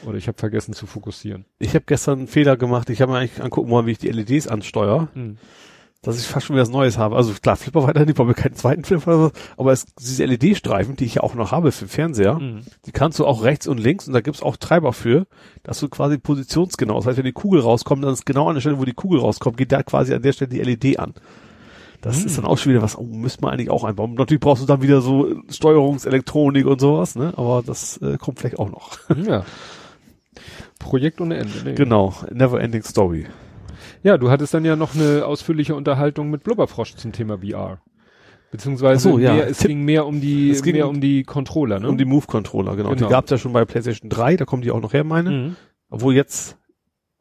Oder 0.07 0.19
ich 0.19 0.29
habe 0.29 0.39
vergessen 0.39 0.75
zu 0.75 0.87
fokussieren. 0.87 1.47
Ich 1.59 1.75
habe 1.75 1.85
gestern 1.87 2.19
einen 2.19 2.29
Fehler 2.29 2.57
gemacht. 2.59 2.91
Ich 2.91 3.01
habe 3.01 3.13
mir 3.13 3.19
eigentlich 3.19 3.43
angucken 3.43 3.71
wollen, 3.71 3.87
wie 3.87 3.93
ich 3.93 3.99
die 3.99 4.09
LEDs 4.11 4.47
ansteuere, 4.49 5.09
Hm. 5.15 5.39
Dass 6.03 6.19
ich 6.19 6.27
fast 6.27 6.47
schon 6.47 6.55
wieder 6.55 6.63
was 6.63 6.71
Neues 6.71 6.97
habe. 6.97 7.17
Also 7.17 7.33
klar, 7.35 7.57
Flipper 7.57 7.83
weiter 7.83 8.05
nicht, 8.07 8.19
weil 8.19 8.29
wir 8.29 8.35
keinen 8.35 8.55
zweiten 8.55 8.85
Flipper 8.85 9.09
oder 9.09 9.19
so, 9.27 9.31
aber 9.57 9.73
es, 9.73 9.87
diese 9.97 10.25
LED-Streifen, 10.25 10.95
die 10.97 11.05
ich 11.05 11.17
ja 11.17 11.23
auch 11.23 11.35
noch 11.35 11.51
habe 11.51 11.73
für 11.73 11.89
Fernseher, 11.89 12.37
Hm. 12.39 12.61
die 12.87 12.93
kannst 12.93 13.19
du 13.19 13.27
auch 13.27 13.43
rechts 13.43 13.67
und 13.67 13.79
links 13.79 14.07
und 14.07 14.15
da 14.15 14.21
gibt's 14.21 14.43
auch 14.43 14.57
Treiber 14.57 14.93
für, 14.93 15.27
dass 15.65 15.81
du 15.81 15.89
quasi 15.89 16.17
positionsgenau, 16.19 16.95
das 16.97 17.07
heißt, 17.07 17.19
wenn 17.19 17.25
die 17.25 17.33
Kugel 17.33 17.61
rauskommt, 17.61 18.05
dann 18.05 18.13
ist 18.13 18.27
genau 18.27 18.49
an 18.49 18.55
der 18.55 18.61
Stelle, 18.61 18.79
wo 18.79 18.85
die 18.85 18.93
Kugel 18.95 19.19
rauskommt, 19.21 19.57
geht 19.57 19.73
da 19.73 19.83
quasi 19.83 20.15
an 20.15 20.23
der 20.23 20.33
Stelle 20.33 20.49
die 20.51 20.61
LED 20.63 20.99
an. 21.01 21.15
Das 22.01 22.21
Hm. 22.21 22.27
ist 22.27 22.39
dann 22.39 22.45
auch 22.45 22.59
schon 22.59 22.71
wieder 22.71 22.83
was, 22.83 22.97
oh, 22.97 23.03
müsste 23.03 23.43
man 23.43 23.53
eigentlich 23.53 23.71
auch 23.71 23.83
einbauen. 23.83 24.15
Natürlich 24.15 24.41
brauchst 24.41 24.63
du 24.63 24.67
dann 24.67 24.83
wieder 24.83 25.01
so 25.01 25.35
Steuerungselektronik 25.51 26.65
und 26.65 26.81
sowas, 26.81 27.17
ne? 27.17 27.33
Aber 27.37 27.61
das 27.67 27.97
äh, 28.03 28.17
kommt 28.19 28.39
vielleicht 28.39 28.61
auch 28.61 28.71
noch. 28.71 28.99
Ja. 29.27 29.45
Projekt 30.79 31.21
ohne 31.21 31.39
Ende. 31.39 31.53
Nee. 31.65 31.75
genau, 31.75 32.15
never 32.33 32.61
ending 32.61 32.85
story. 32.85 33.27
Ja, 34.03 34.19
du 34.19 34.31
hattest 34.31 34.55
dann 34.55 34.65
ja 34.65 34.77
noch 34.77 34.95
eine 34.95 35.25
ausführliche 35.27 35.75
Unterhaltung 35.75 36.31
mit 36.31 36.43
Blubberfrosch 36.45 36.95
zum 36.97 37.13
Thema 37.13 37.39
VR. 37.39 37.81
Beziehungsweise 38.51 39.11
so, 39.11 39.19
ja. 39.19 39.35
mehr, 39.35 39.49
es 39.49 39.59
Tipp- 39.59 39.69
ging 39.69 39.85
mehr 39.85 40.07
um 40.07 40.21
die, 40.21 40.51
Es 40.51 40.63
ging 40.63 40.75
mehr 40.75 40.89
um- 40.89 41.01
die 41.01 41.23
Controller, 41.23 41.81
ne? 41.81 41.89
Um 41.89 41.99
die 41.99 42.07
Move-Controller, 42.07 42.77
genau. 42.77 42.91
Genau. 42.91 43.07
Die 43.07 43.11
gab's 43.11 43.31
ja 43.31 43.37
schon 43.37 43.53
bei 43.53 43.65
PlayStation 43.67 44.09
3, 44.09 44.37
da 44.37 44.45
kommen 44.47 44.63
die 44.63 44.71
auch 44.71 44.81
noch 44.81 44.95
her, 44.95 45.05
meine. 45.05 45.31
Mhm. 45.31 45.57
Obwohl 45.91 46.15
jetzt, 46.15 46.57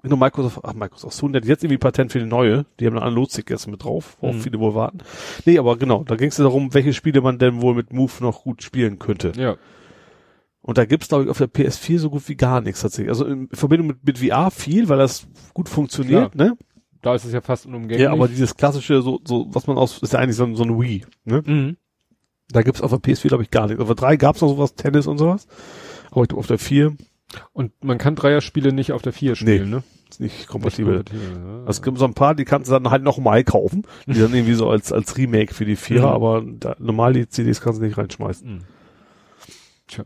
nur 0.03 0.17
Microsoft, 0.17 0.59
ach, 0.63 0.73
Microsoft, 0.73 1.13
Sony 1.17 1.33
hat 1.33 1.43
jetzt 1.45 1.63
irgendwie 1.65 1.79
Patent 1.79 2.13
für 2.13 2.19
die 2.19 2.25
neue. 2.25 2.65
Die 2.79 2.85
haben 2.85 2.95
eine 2.95 3.05
Analogstick 3.05 3.49
jetzt 3.49 3.67
mit 3.67 3.83
drauf, 3.83 4.15
worauf 4.21 4.35
Mhm. 4.35 4.39
viele 4.41 4.59
wohl 4.59 4.73
warten. 4.73 4.99
Nee, 5.45 5.57
aber 5.59 5.75
genau, 5.75 6.05
da 6.05 6.15
ging 6.15 6.29
es 6.29 6.37
darum, 6.37 6.73
welche 6.73 6.93
Spiele 6.93 7.19
man 7.19 7.39
denn 7.39 7.61
wohl 7.61 7.75
mit 7.75 7.91
Move 7.91 8.11
noch 8.21 8.43
gut 8.43 8.63
spielen 8.63 8.97
könnte. 8.99 9.33
Ja. 9.35 9.57
Und 10.61 10.77
da 10.77 10.85
gibt's 10.85 11.09
glaube 11.09 11.25
ich, 11.25 11.29
auf 11.29 11.37
der 11.37 11.47
PS4 11.47 11.99
so 11.99 12.09
gut 12.09 12.27
wie 12.29 12.35
gar 12.35 12.61
nichts 12.61 12.81
tatsächlich. 12.81 13.09
Also 13.09 13.25
in 13.25 13.49
Verbindung 13.51 13.87
mit, 13.87 14.05
mit 14.05 14.17
VR 14.19 14.49
viel, 14.51 14.87
weil 14.87 14.97
das 14.97 15.27
gut 15.53 15.67
funktioniert, 15.69 16.35
ne? 16.35 16.57
Da 17.01 17.15
ist 17.15 17.25
es 17.25 17.33
ja 17.33 17.41
fast 17.41 17.65
unumgänglich. 17.65 18.01
Ja, 18.01 18.11
aber 18.11 18.27
dieses 18.27 18.55
klassische, 18.55 19.01
so, 19.01 19.19
so, 19.25 19.47
was 19.49 19.67
man 19.67 19.77
aus, 19.77 19.99
ist 20.01 20.13
ja 20.13 20.19
eigentlich 20.19 20.35
so, 20.35 20.43
ein- 20.45 20.55
so 20.55 20.63
ein 20.63 20.79
Wii, 20.79 21.05
ne? 21.25 21.43
mhm. 21.45 21.77
Da 22.49 22.61
gibt's 22.61 22.81
auf 22.81 22.91
der 22.91 22.99
PS4 22.99 23.27
glaube 23.27 23.43
ich 23.43 23.51
gar 23.51 23.67
nichts. 23.67 23.81
Auf 23.81 23.87
der 23.87 23.95
3 23.95 24.15
gab's 24.15 24.39
noch 24.41 24.47
sowas, 24.49 24.73
Tennis 24.75 25.05
und 25.05 25.17
sowas. 25.17 25.47
Aber 26.11 26.21
ich 26.23 26.29
glaub, 26.29 26.39
auf 26.39 26.47
der 26.47 26.57
4 26.57 26.95
Und 27.51 27.71
man 27.83 27.97
kann 27.97 28.15
Dreierspiele 28.15 28.71
nicht 28.71 28.93
auf 28.93 29.01
der 29.01 29.11
4 29.13 29.35
spielen, 29.35 29.69
ne? 29.69 29.83
ist 30.09 30.21
nicht 30.21 30.47
kompatibel. 30.47 30.99
Nicht 30.99 31.09
kompatibel, 31.11 31.43
ja. 31.45 31.57
Also 31.59 31.69
es 31.71 31.81
gibt 31.81 31.97
so 31.99 32.05
ein 32.05 32.13
paar, 32.13 32.33
die 32.35 32.45
kannst 32.45 32.69
du 32.69 32.73
dann 32.73 32.89
halt 32.89 33.03
nochmal 33.03 33.43
kaufen, 33.43 33.83
die 34.05 34.17
dann 34.19 34.33
irgendwie 34.33 34.53
so 34.53 34.69
als, 34.69 34.93
als 34.93 35.17
Remake 35.17 35.53
für 35.53 35.65
die 35.65 35.75
Vierer, 35.75 36.07
Mhm. 36.07 36.15
aber 36.15 36.41
da, 36.45 36.75
normal 36.79 37.11
die 37.13 37.27
CDs 37.27 37.59
kannst 37.59 37.81
du 37.81 37.85
nicht 37.85 37.97
reinschmeißen. 37.97 38.49
Mhm. 38.49 38.61
Tja. 39.87 40.05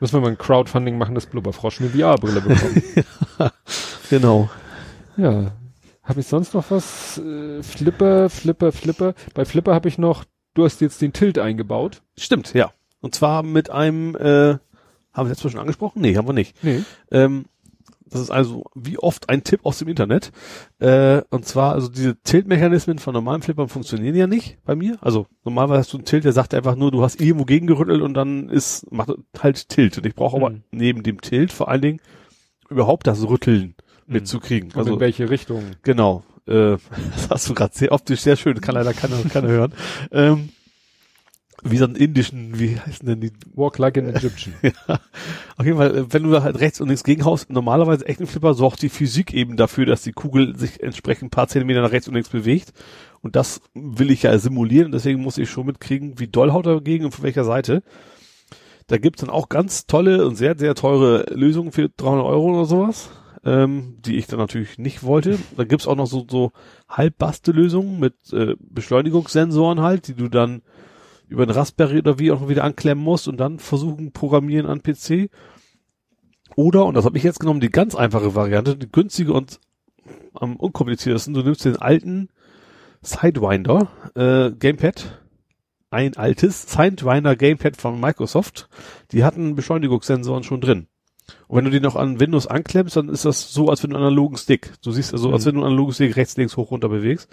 Müssen 0.00 0.14
wir 0.14 0.20
mal 0.20 0.28
ein 0.30 0.38
Crowdfunding 0.38 0.98
machen, 0.98 1.14
dass 1.14 1.24
Blubberfrosch 1.26 1.80
eine 1.80 1.88
VR-Brille 1.90 2.40
bekommt. 2.42 2.82
Genau. 4.10 4.48
ja. 5.16 5.52
Habe 6.06 6.20
ich 6.20 6.26
sonst 6.26 6.54
noch 6.54 6.70
was? 6.70 7.18
Äh, 7.18 7.62
Flipper, 7.62 8.30
Flipper, 8.30 8.72
Flipper. 8.72 9.14
Bei 9.34 9.44
Flipper 9.44 9.74
habe 9.74 9.88
ich 9.88 9.98
noch, 9.98 10.24
du 10.54 10.64
hast 10.64 10.80
jetzt 10.80 11.02
den 11.02 11.12
Tilt 11.12 11.38
eingebaut. 11.38 12.02
Stimmt, 12.16 12.54
ja. 12.54 12.72
Und 13.00 13.14
zwar 13.14 13.42
mit 13.42 13.70
einem, 13.70 14.14
äh, 14.16 14.56
haben 15.12 15.26
wir 15.26 15.28
jetzt 15.28 15.42
schon 15.42 15.58
angesprochen? 15.58 16.00
Nee, 16.02 16.16
haben 16.16 16.28
wir 16.28 16.32
nicht. 16.32 16.62
Nee. 16.62 16.82
Ähm, 17.10 17.46
Das 18.08 18.20
ist 18.20 18.30
also 18.30 18.64
wie 18.76 18.98
oft 18.98 19.28
ein 19.30 19.42
Tipp 19.42 19.60
aus 19.64 19.78
dem 19.80 19.88
Internet. 19.88 20.30
Äh, 20.78 21.22
und 21.30 21.44
zwar, 21.44 21.72
also 21.72 21.88
diese 21.88 22.14
Tilt-Mechanismen 22.22 23.00
von 23.00 23.12
normalen 23.12 23.42
Flippern 23.42 23.68
funktionieren 23.68 24.14
ja 24.14 24.28
nicht 24.28 24.58
bei 24.64 24.76
mir. 24.76 24.96
Also 25.00 25.26
normalerweise 25.44 25.80
hast 25.80 25.92
du 25.92 25.96
einen 25.98 26.04
Tilt, 26.06 26.24
der 26.24 26.32
sagt 26.32 26.54
einfach 26.54 26.76
nur, 26.76 26.92
du 26.92 27.02
hast 27.02 27.20
irgendwo 27.20 27.44
gegengerüttelt 27.44 28.02
und 28.02 28.14
dann 28.14 28.48
ist, 28.48 28.90
macht 28.92 29.10
halt 29.42 29.68
Tilt. 29.68 29.98
Und 29.98 30.06
ich 30.06 30.14
brauche 30.14 30.36
aber 30.36 30.50
Mhm. 30.50 30.62
neben 30.70 31.02
dem 31.02 31.20
Tilt 31.20 31.50
vor 31.52 31.68
allen 31.68 31.82
Dingen 31.82 32.00
überhaupt 32.70 33.08
das 33.08 33.28
Rütteln. 33.28 33.74
Mitzukriegen. 34.06 34.70
Also 34.70 34.80
Also 34.80 34.94
in 34.94 35.00
welche 35.00 35.30
Richtung? 35.30 35.62
Genau. 35.82 36.24
Äh, 36.46 36.76
das 37.14 37.30
hast 37.30 37.48
du 37.48 37.54
gerade 37.54 37.74
sehr 37.74 37.92
optisch 37.92 38.20
sehr 38.20 38.36
schön, 38.36 38.60
kann 38.60 38.74
leider 38.74 38.94
keiner, 38.94 39.16
keiner 39.28 39.48
hören. 39.48 39.74
Ähm, 40.10 40.50
wie 41.62 41.78
so 41.78 41.84
einen 41.86 41.96
indischen, 41.96 42.58
wie 42.58 42.78
heißen 42.78 43.06
denn 43.06 43.20
die? 43.20 43.32
Walk 43.54 43.78
like 43.78 43.96
an 43.98 44.14
Egyptian. 44.14 44.54
ja. 44.62 45.00
Auf 45.56 45.64
jeden 45.64 45.78
Fall, 45.78 46.12
wenn 46.12 46.22
du 46.22 46.30
da 46.30 46.42
halt 46.42 46.60
rechts 46.60 46.80
und 46.80 46.88
links 46.88 47.02
gegenhaust, 47.02 47.50
normalerweise 47.50 48.06
echt 48.06 48.20
ein 48.20 48.26
Flipper 48.26 48.54
sorgt 48.54 48.82
die 48.82 48.88
Physik 48.88 49.32
eben 49.32 49.56
dafür, 49.56 49.86
dass 49.86 50.02
die 50.02 50.12
Kugel 50.12 50.56
sich 50.56 50.82
entsprechend 50.82 51.28
ein 51.28 51.30
paar 51.30 51.48
Zentimeter 51.48 51.80
nach 51.80 51.92
rechts 51.92 52.08
und 52.08 52.14
links 52.14 52.28
bewegt. 52.28 52.72
Und 53.22 53.36
das 53.36 53.60
will 53.74 54.10
ich 54.10 54.22
ja 54.22 54.38
simulieren, 54.38 54.92
deswegen 54.92 55.20
muss 55.20 55.38
ich 55.38 55.50
schon 55.50 55.66
mitkriegen, 55.66 56.20
wie 56.20 56.28
doll 56.28 56.52
haut 56.52 56.66
er 56.66 56.74
dagegen 56.74 57.06
und 57.06 57.12
von 57.12 57.24
welcher 57.24 57.44
Seite. 57.44 57.82
Da 58.86 58.98
gibt's 58.98 59.22
dann 59.22 59.30
auch 59.30 59.48
ganz 59.48 59.86
tolle 59.86 60.26
und 60.26 60.36
sehr, 60.36 60.56
sehr 60.56 60.74
teure 60.74 61.24
Lösungen 61.34 61.72
für 61.72 61.88
300 61.88 62.24
Euro 62.24 62.54
oder 62.54 62.66
sowas, 62.66 63.10
ähm, 63.46 63.98
die 64.04 64.16
ich 64.16 64.26
dann 64.26 64.40
natürlich 64.40 64.76
nicht 64.76 65.04
wollte. 65.04 65.38
Da 65.56 65.64
gibt's 65.64 65.86
auch 65.86 65.94
noch 65.94 66.08
so, 66.08 66.26
so 66.28 66.50
Halbbaste-Lösungen 66.88 68.00
mit 68.00 68.32
äh, 68.32 68.56
Beschleunigungssensoren 68.58 69.80
halt, 69.80 70.08
die 70.08 70.14
du 70.14 70.28
dann 70.28 70.62
über 71.28 71.44
einen 71.44 71.52
Raspberry 71.52 71.98
oder 71.98 72.18
wie 72.18 72.32
auch 72.32 72.48
wieder 72.48 72.64
anklemmen 72.64 73.02
musst 73.02 73.28
und 73.28 73.38
dann 73.38 73.60
versuchen 73.60 74.12
programmieren 74.12 74.66
an 74.66 74.82
PC. 74.82 75.30
Oder, 76.56 76.86
und 76.86 76.94
das 76.94 77.04
habe 77.04 77.16
ich 77.18 77.24
jetzt 77.24 77.38
genommen, 77.38 77.60
die 77.60 77.70
ganz 77.70 77.94
einfache 77.94 78.34
Variante, 78.34 78.76
die 78.76 78.90
günstige 78.90 79.32
und 79.32 79.60
am 80.34 80.56
unkompliziertesten, 80.56 81.34
du 81.34 81.42
nimmst 81.42 81.64
den 81.64 81.76
alten 81.76 82.28
Sidewinder 83.02 83.88
äh, 84.14 84.50
Gamepad, 84.52 85.22
ein 85.90 86.16
altes 86.16 86.62
Sidewinder 86.62 87.36
Gamepad 87.36 87.76
von 87.76 88.00
Microsoft, 88.00 88.68
die 89.12 89.22
hatten 89.24 89.54
Beschleunigungssensoren 89.54 90.42
schon 90.42 90.60
drin. 90.60 90.88
Und 91.48 91.56
wenn 91.56 91.64
du 91.64 91.70
die 91.70 91.80
noch 91.80 91.96
an 91.96 92.20
Windows 92.20 92.46
anklemmst, 92.46 92.96
dann 92.96 93.08
ist 93.08 93.24
das 93.24 93.52
so, 93.52 93.68
als 93.68 93.82
wenn 93.82 93.90
du 93.90 93.96
einen 93.96 94.06
analogen 94.06 94.36
Stick, 94.36 94.72
du 94.82 94.92
siehst 94.92 95.12
also, 95.12 95.32
als 95.32 95.44
Mhm. 95.44 95.48
wenn 95.48 95.54
du 95.54 95.60
einen 95.62 95.72
analogen 95.72 95.92
Stick 95.94 96.16
rechts, 96.16 96.36
links, 96.36 96.56
hoch, 96.56 96.70
runter 96.70 96.88
bewegst, 96.88 97.28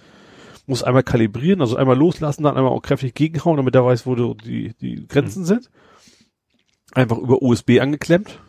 musst 0.65 0.83
einmal 0.85 1.03
kalibrieren, 1.03 1.61
also 1.61 1.75
einmal 1.75 1.97
loslassen, 1.97 2.43
dann 2.43 2.55
einmal 2.57 2.71
auch 2.71 2.81
kräftig 2.81 3.15
gegenhauen, 3.15 3.57
damit 3.57 3.75
er 3.75 3.85
weiß, 3.85 4.05
wo 4.05 4.15
du 4.15 4.33
die, 4.33 4.73
die 4.79 5.07
Grenzen 5.07 5.45
sind. 5.45 5.69
Einfach 6.93 7.17
über 7.17 7.41
USB 7.41 7.79
angeklemmt. 7.81 8.39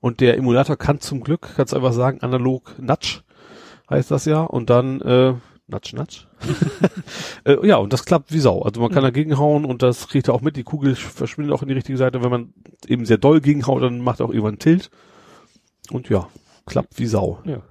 Und 0.00 0.20
der 0.20 0.36
Emulator 0.36 0.76
kann 0.76 1.00
zum 1.00 1.22
Glück, 1.22 1.48
kannst 1.56 1.74
einfach 1.74 1.92
sagen, 1.92 2.20
analog 2.20 2.78
Nudge 2.78 3.22
heißt 3.88 4.10
das 4.10 4.24
ja. 4.26 4.42
Und 4.42 4.70
dann, 4.70 5.00
äh, 5.00 5.34
Nudge, 5.68 5.96
Nudge. 5.96 6.26
äh, 7.44 7.66
ja, 7.66 7.76
und 7.76 7.92
das 7.92 8.04
klappt 8.04 8.32
wie 8.32 8.38
Sau. 8.38 8.62
Also 8.62 8.80
man 8.80 8.92
kann 8.92 9.02
dagegen 9.02 9.36
hauen 9.36 9.64
und 9.64 9.82
das 9.82 10.06
kriegt 10.06 10.28
er 10.28 10.34
auch 10.34 10.40
mit. 10.40 10.56
Die 10.56 10.62
Kugel 10.62 10.94
verschwindet 10.94 11.52
auch 11.52 11.62
in 11.62 11.68
die 11.68 11.74
richtige 11.74 11.98
Seite. 11.98 12.22
Wenn 12.22 12.30
man 12.30 12.54
eben 12.86 13.04
sehr 13.04 13.18
doll 13.18 13.40
gegenhaut, 13.40 13.82
dann 13.82 14.00
macht 14.00 14.20
er 14.20 14.26
auch 14.26 14.30
irgendwann 14.30 14.54
einen 14.54 14.58
Tilt. 14.60 14.90
Und 15.90 16.08
ja, 16.08 16.28
klappt 16.66 16.98
wie 16.98 17.06
Sau. 17.06 17.40
Ja. 17.44 17.62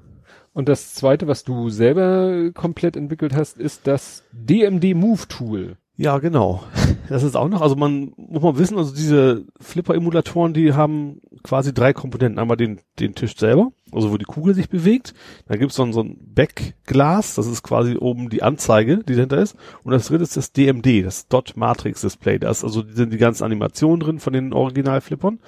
Und 0.51 0.69
das 0.69 0.93
zweite, 0.93 1.27
was 1.27 1.43
du 1.43 1.69
selber 1.69 2.51
komplett 2.53 2.95
entwickelt 2.95 3.33
hast, 3.33 3.57
ist 3.57 3.88
das 3.88 4.24
DMD 4.32 4.93
Move 4.95 5.27
Tool. 5.27 5.77
Ja, 5.98 6.17
genau. 6.17 6.61
Das 7.07 7.24
ist 7.24 7.38
auch 7.38 7.48
noch, 7.48 7.61
also 7.61 7.75
man 7.75 8.11
muss 8.17 8.41
man 8.43 8.57
wissen, 8.57 8.77
also 8.77 8.93
diese 8.93 9.45
Flipper-Emulatoren, 9.61 10.53
die 10.53 10.74
haben 10.74 11.22
quasi 11.43 11.74
drei 11.74 11.93
Komponenten. 11.93 12.38
Einmal 12.38 12.57
den, 12.57 12.82
den 12.99 13.15
Tisch 13.15 13.38
selber, 13.38 13.72
also 13.93 14.11
wo 14.11 14.17
die 14.17 14.25
Kugel 14.25 14.53
sich 14.56 14.69
bewegt. 14.69 15.14
Dann 15.48 15.59
gibt's 15.59 15.75
dann 15.75 15.93
so 15.93 16.01
ein 16.01 16.17
Backglas, 16.33 17.35
das 17.35 17.48
ist 17.48 17.64
quasi 17.64 17.95
oben 17.98 18.30
die 18.30 18.43
Anzeige, 18.43 19.03
die 19.03 19.15
dahinter 19.15 19.38
ist. 19.38 19.56
Und 19.83 19.91
das 19.91 20.07
dritte 20.07 20.24
ist 20.24 20.35
das 20.35 20.51
DMD, 20.51 21.06
das 21.06 21.27
Dot 21.27 21.56
Matrix 21.56 22.01
Display. 22.01 22.40
Da 22.40 22.49
ist 22.49 22.64
also 22.64 22.83
sind 22.85 23.14
die 23.14 23.17
ganzen 23.17 23.43
Animationen 23.43 24.01
drin 24.01 24.19
von 24.19 24.33
den 24.33 24.51
Original-Flippern. 24.51 25.40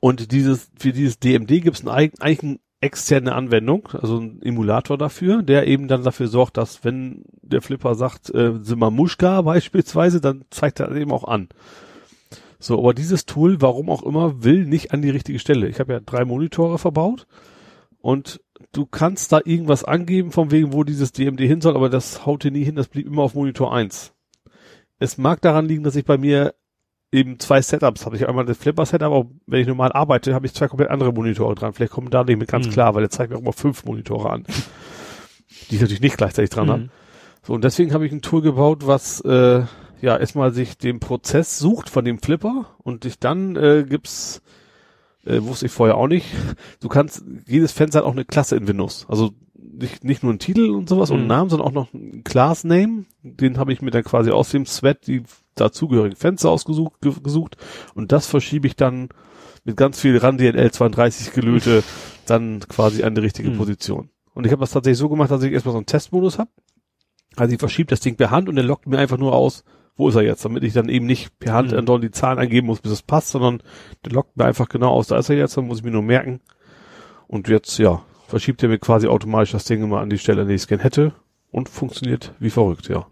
Und 0.00 0.32
dieses, 0.32 0.70
für 0.76 0.92
dieses 0.92 1.20
DMD 1.20 1.62
gibt's 1.62 1.80
einen 1.82 1.90
eigen- 1.90 2.20
eigentlich 2.20 2.42
eine 2.42 2.58
externe 2.80 3.34
Anwendung, 3.34 3.88
also 3.92 4.18
ein 4.18 4.40
Emulator 4.42 4.96
dafür, 4.96 5.42
der 5.42 5.66
eben 5.66 5.86
dann 5.86 6.02
dafür 6.02 6.28
sorgt, 6.28 6.56
dass 6.56 6.82
wenn 6.82 7.24
der 7.42 7.60
Flipper 7.60 7.94
sagt, 7.94 8.34
äh, 8.34 8.54
Simamushka 8.58 9.42
beispielsweise, 9.42 10.20
dann 10.20 10.44
zeigt 10.50 10.80
er 10.80 10.94
eben 10.94 11.12
auch 11.12 11.24
an. 11.24 11.48
So, 12.58 12.78
aber 12.78 12.94
dieses 12.94 13.26
Tool, 13.26 13.60
warum 13.60 13.90
auch 13.90 14.02
immer, 14.02 14.42
will 14.44 14.66
nicht 14.66 14.92
an 14.92 15.02
die 15.02 15.10
richtige 15.10 15.38
Stelle. 15.38 15.68
Ich 15.68 15.80
habe 15.80 15.94
ja 15.94 16.00
drei 16.00 16.24
Monitore 16.24 16.78
verbaut 16.78 17.26
und 18.00 18.40
du 18.72 18.86
kannst 18.86 19.32
da 19.32 19.40
irgendwas 19.44 19.84
angeben, 19.84 20.30
von 20.30 20.50
wegen, 20.50 20.72
wo 20.72 20.84
dieses 20.84 21.12
DMD 21.12 21.40
hin 21.40 21.60
soll, 21.60 21.76
aber 21.76 21.88
das 21.88 22.26
haut 22.26 22.44
dir 22.44 22.50
nie 22.50 22.64
hin, 22.64 22.76
das 22.76 22.88
blieb 22.88 23.06
immer 23.06 23.22
auf 23.22 23.34
Monitor 23.34 23.74
1. 23.74 24.12
Es 24.98 25.16
mag 25.16 25.40
daran 25.40 25.66
liegen, 25.66 25.82
dass 25.82 25.96
ich 25.96 26.04
bei 26.04 26.18
mir 26.18 26.54
eben 27.12 27.38
zwei 27.40 27.60
Setups 27.60 28.06
habe. 28.06 28.16
Ich 28.16 28.22
habe 28.22 28.30
einmal 28.30 28.44
das 28.46 28.58
Flipper-Setup, 28.58 29.06
aber 29.12 29.26
wenn 29.46 29.60
ich 29.60 29.66
normal 29.66 29.92
arbeite, 29.92 30.32
habe 30.34 30.46
ich 30.46 30.54
zwei 30.54 30.68
komplett 30.68 30.90
andere 30.90 31.12
Monitore 31.12 31.54
dran. 31.54 31.72
Vielleicht 31.72 31.92
kommen 31.92 32.10
da 32.10 32.22
nicht 32.24 32.38
mit 32.38 32.48
ganz 32.48 32.66
Mhm. 32.68 32.70
klar, 32.72 32.94
weil 32.94 33.02
der 33.02 33.10
zeigt 33.10 33.30
mir 33.30 33.36
auch 33.36 33.42
immer 33.42 33.52
fünf 33.52 33.84
Monitore 33.84 34.30
an, 34.30 34.44
die 35.70 35.74
ich 35.74 35.80
natürlich 35.80 36.00
nicht 36.02 36.16
gleichzeitig 36.16 36.50
dran 36.50 36.68
habe. 36.70 36.82
Mhm. 36.82 36.90
So, 37.42 37.54
und 37.54 37.64
deswegen 37.64 37.92
habe 37.94 38.06
ich 38.06 38.12
ein 38.12 38.22
Tool 38.22 38.42
gebaut, 38.42 38.86
was 38.86 39.20
äh, 39.22 39.62
ja 40.02 40.16
erstmal 40.16 40.52
sich 40.52 40.78
den 40.78 41.00
Prozess 41.00 41.58
sucht 41.58 41.90
von 41.90 42.04
dem 42.04 42.20
Flipper 42.20 42.66
und 42.82 43.04
dich 43.04 43.18
dann 43.18 43.56
äh, 43.56 43.84
gibt's, 43.88 44.40
äh, 45.24 45.42
wusste 45.42 45.66
ich 45.66 45.72
vorher 45.72 45.96
auch 45.96 46.06
nicht, 46.06 46.26
du 46.80 46.88
kannst, 46.88 47.24
jedes 47.46 47.72
Fenster 47.72 47.98
hat 48.00 48.06
auch 48.06 48.12
eine 48.12 48.24
Klasse 48.24 48.56
in 48.56 48.68
Windows. 48.68 49.06
Also 49.08 49.30
nicht, 49.54 50.04
nicht 50.04 50.22
nur 50.22 50.32
ein 50.32 50.38
Titel 50.38 50.70
und 50.70 50.88
sowas 50.88 51.10
und 51.10 51.16
Mhm. 51.16 51.20
einen 51.22 51.28
Namen, 51.28 51.50
sondern 51.50 51.68
auch 51.68 51.72
noch 51.72 51.92
einen 51.94 52.22
Class 52.24 52.64
Name. 52.64 53.04
Den 53.22 53.58
habe 53.58 53.72
ich 53.72 53.82
mir 53.82 53.90
dann 53.90 54.04
quasi 54.04 54.30
aus 54.30 54.50
dem 54.50 54.64
Sweat 54.66 55.06
die 55.06 55.22
dazugehörigen 55.60 56.16
Fenster 56.16 56.50
ausgesucht 56.50 57.00
ge 57.00 57.12
gesucht 57.22 57.56
und 57.94 58.12
das 58.12 58.26
verschiebe 58.26 58.66
ich 58.66 58.76
dann 58.76 59.08
mit 59.64 59.76
ganz 59.76 60.00
viel 60.00 60.16
RAN 60.16 60.38
DLL 60.38 60.70
32 60.70 61.32
gelöte 61.32 61.82
dann 62.26 62.60
quasi 62.60 63.02
an 63.04 63.14
die 63.14 63.20
richtige 63.20 63.50
Mhm. 63.50 63.58
Position. 63.58 64.10
Und 64.34 64.46
ich 64.46 64.52
habe 64.52 64.60
das 64.60 64.70
tatsächlich 64.70 64.98
so 64.98 65.08
gemacht, 65.08 65.30
dass 65.30 65.42
ich 65.42 65.52
erstmal 65.52 65.72
so 65.72 65.78
einen 65.78 65.86
Testmodus 65.86 66.38
habe. 66.38 66.50
Also 67.36 67.52
ich 67.52 67.58
verschiebe 67.60 67.88
das 67.90 68.00
Ding 68.00 68.16
per 68.16 68.30
Hand 68.30 68.48
und 68.48 68.54
der 68.56 68.64
lockt 68.64 68.86
mir 68.86 68.98
einfach 68.98 69.18
nur 69.18 69.34
aus, 69.34 69.64
wo 69.96 70.08
ist 70.08 70.14
er 70.14 70.22
jetzt, 70.22 70.44
damit 70.44 70.64
ich 70.64 70.72
dann 70.72 70.88
eben 70.88 71.04
nicht 71.06 71.38
per 71.38 71.52
Hand 71.52 71.72
Mhm. 71.72 71.78
andauernd 71.78 72.04
die 72.04 72.10
Zahlen 72.10 72.38
eingeben 72.38 72.66
muss, 72.68 72.80
bis 72.80 72.92
es 72.92 73.02
passt, 73.02 73.28
sondern 73.30 73.62
der 74.04 74.12
lockt 74.12 74.36
mir 74.36 74.46
einfach 74.46 74.68
genau 74.68 74.90
aus, 74.90 75.08
da 75.08 75.18
ist 75.18 75.28
er 75.28 75.36
jetzt, 75.36 75.56
dann 75.56 75.66
muss 75.66 75.78
ich 75.78 75.84
mir 75.84 75.90
nur 75.90 76.02
merken. 76.02 76.40
Und 77.26 77.48
jetzt, 77.48 77.78
ja, 77.78 78.02
verschiebt 78.28 78.62
er 78.62 78.68
mir 78.70 78.78
quasi 78.78 79.08
automatisch 79.08 79.52
das 79.52 79.64
Ding 79.64 79.82
immer 79.82 80.00
an 80.00 80.08
die 80.10 80.18
Stelle, 80.18 80.42
an 80.42 80.48
die 80.48 80.54
ich 80.54 80.62
es 80.62 80.68
gern 80.68 80.80
hätte 80.80 81.12
und 81.50 81.68
funktioniert 81.68 82.32
wie 82.38 82.50
verrückt, 82.50 82.88
ja. 82.88 83.06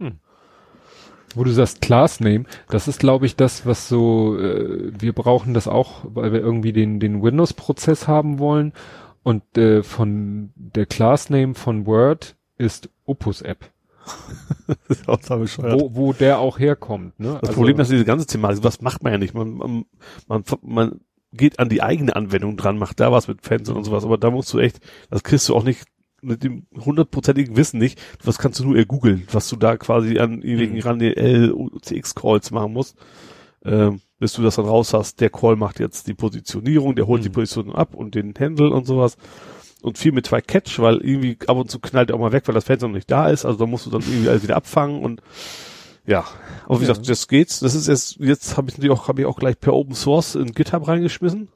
Wo 1.39 1.45
du 1.45 1.53
sagst 1.53 1.81
Class 1.81 2.21
Name, 2.21 2.45
das 2.69 2.89
ist 2.89 2.99
glaube 2.99 3.27
ich 3.27 3.37
das, 3.37 3.65
was 3.65 3.89
so, 3.89 4.39
äh, 4.39 4.93
wir 4.99 5.13
brauchen 5.13 5.55
das 5.55 5.69
auch, 5.69 6.05
weil 6.05 6.33
wir 6.33 6.41
irgendwie 6.41 6.73
den, 6.73 7.01
den 7.01 7.23
Windows-Prozess 7.23 8.09
haben 8.09 8.39
wollen. 8.39 8.73
Und 9.23 9.57
äh, 9.57 9.83
von 9.83 10.51
der 10.57 10.87
Class 10.87 11.31
Name 11.31 11.55
von 11.55 11.87
Word 11.87 12.37
ist 12.57 12.89
Opus 13.05 13.43
App, 13.43 13.71
Das 14.67 14.99
ist 14.99 15.09
auch 15.09 15.19
total 15.19 15.41
bescheuert. 15.41 15.81
wo, 15.81 15.95
wo 15.95 16.13
der 16.13 16.39
auch 16.39 16.59
herkommt. 16.59 17.19
Ne? 17.21 17.39
Das 17.41 17.55
Problem 17.55 17.79
ist 17.81 17.91
diese 17.91 18.05
ganze 18.05 18.27
Thematik, 18.27 18.65
was 18.65 18.81
macht 18.81 19.03
man 19.03 19.13
ja 19.13 19.19
nicht? 19.19 19.35
Man, 19.35 19.55
man, 19.55 19.85
man, 20.27 20.45
man 20.63 21.01
geht 21.33 21.59
an 21.59 21.69
die 21.69 21.83
eigene 21.83 22.17
Anwendung 22.17 22.57
dran, 22.57 22.79
macht 22.79 23.01
da 23.01 23.13
was 23.13 23.29
mit 23.29 23.43
Fans 23.43 23.69
und 23.69 23.85
sowas, 23.85 24.05
aber 24.05 24.19
da 24.19 24.31
musst 24.31 24.53
du 24.53 24.59
echt, 24.59 24.81
das 25.11 25.23
kriegst 25.23 25.49
du 25.49 25.55
auch 25.55 25.65
nicht 25.65 25.87
mit 26.23 26.43
dem 26.43 26.67
hundertprozentigen 26.75 27.57
Wissen 27.57 27.79
nicht. 27.79 28.01
Was 28.25 28.39
kannst 28.39 28.59
du 28.61 28.65
nur 28.65 28.77
eher 28.77 28.87
googeln, 28.87 29.27
was 29.33 29.49
du 29.49 29.57
da 29.57 29.77
quasi 29.77 30.19
an 30.19 30.43
irgendwelchen 30.43 30.77
Mhm. 30.77 30.81
RAN 30.83 31.01
L 31.01 31.55
CX 31.83 32.15
Calls 32.15 32.51
machen 32.51 32.73
musst, 32.73 32.97
ähm, 33.65 34.01
bis 34.19 34.33
du 34.33 34.43
das 34.43 34.57
dann 34.57 34.65
raus 34.67 34.93
hast. 34.95 35.21
Der 35.21 35.31
Call 35.31 35.57
macht 35.57 35.79
jetzt 35.81 36.07
die 36.09 36.15
Positionierung, 36.15 36.97
der 36.97 37.07
holt 37.07 37.25
die 37.25 37.29
Mhm. 37.29 37.35
Position 37.35 37.73
ab 37.75 37.95
und 37.95 38.15
den 38.15 38.35
Handle 38.39 38.71
und 38.71 38.87
sowas. 38.87 39.17
Und 39.81 39.97
viel 39.97 40.11
mit 40.11 40.27
zwei 40.27 40.41
Catch, 40.41 40.81
weil 40.81 40.97
irgendwie 40.97 41.39
ab 41.47 41.57
und 41.57 41.71
zu 41.71 41.79
knallt 41.79 42.11
er 42.11 42.17
auch 42.17 42.21
mal 42.21 42.33
weg, 42.33 42.43
weil 42.49 42.55
das 42.55 42.65
Fenster 42.65 42.89
noch 42.89 42.95
nicht 42.97 43.11
da 43.11 43.29
ist. 43.29 43.45
Also 43.45 43.59
da 43.59 43.67
musst 43.67 43.87
du 43.87 43.91
dann 43.91 44.01
irgendwie 44.01 44.29
alles 44.29 44.43
wieder 44.43 44.57
abfangen 44.57 45.03
und 45.05 45.23
ja, 46.05 46.25
aber 46.65 46.81
wie 46.81 46.85
Ja. 46.85 46.89
gesagt, 46.93 47.09
das 47.09 47.29
geht's. 47.29 47.61
Das 47.61 47.75
ist 47.75 47.87
jetzt, 47.87 48.17
jetzt 48.19 48.57
habe 48.57 48.71
ich 48.71 48.77
natürlich 48.79 48.97
auch, 48.99 49.07
habe 49.09 49.21
ich 49.21 49.27
auch 49.27 49.39
gleich 49.39 49.61
per 49.61 49.75
Open 49.75 49.95
Source 49.95 50.35
in 50.35 50.53
GitHub 50.53 50.89
reingeschmissen, 50.89 51.49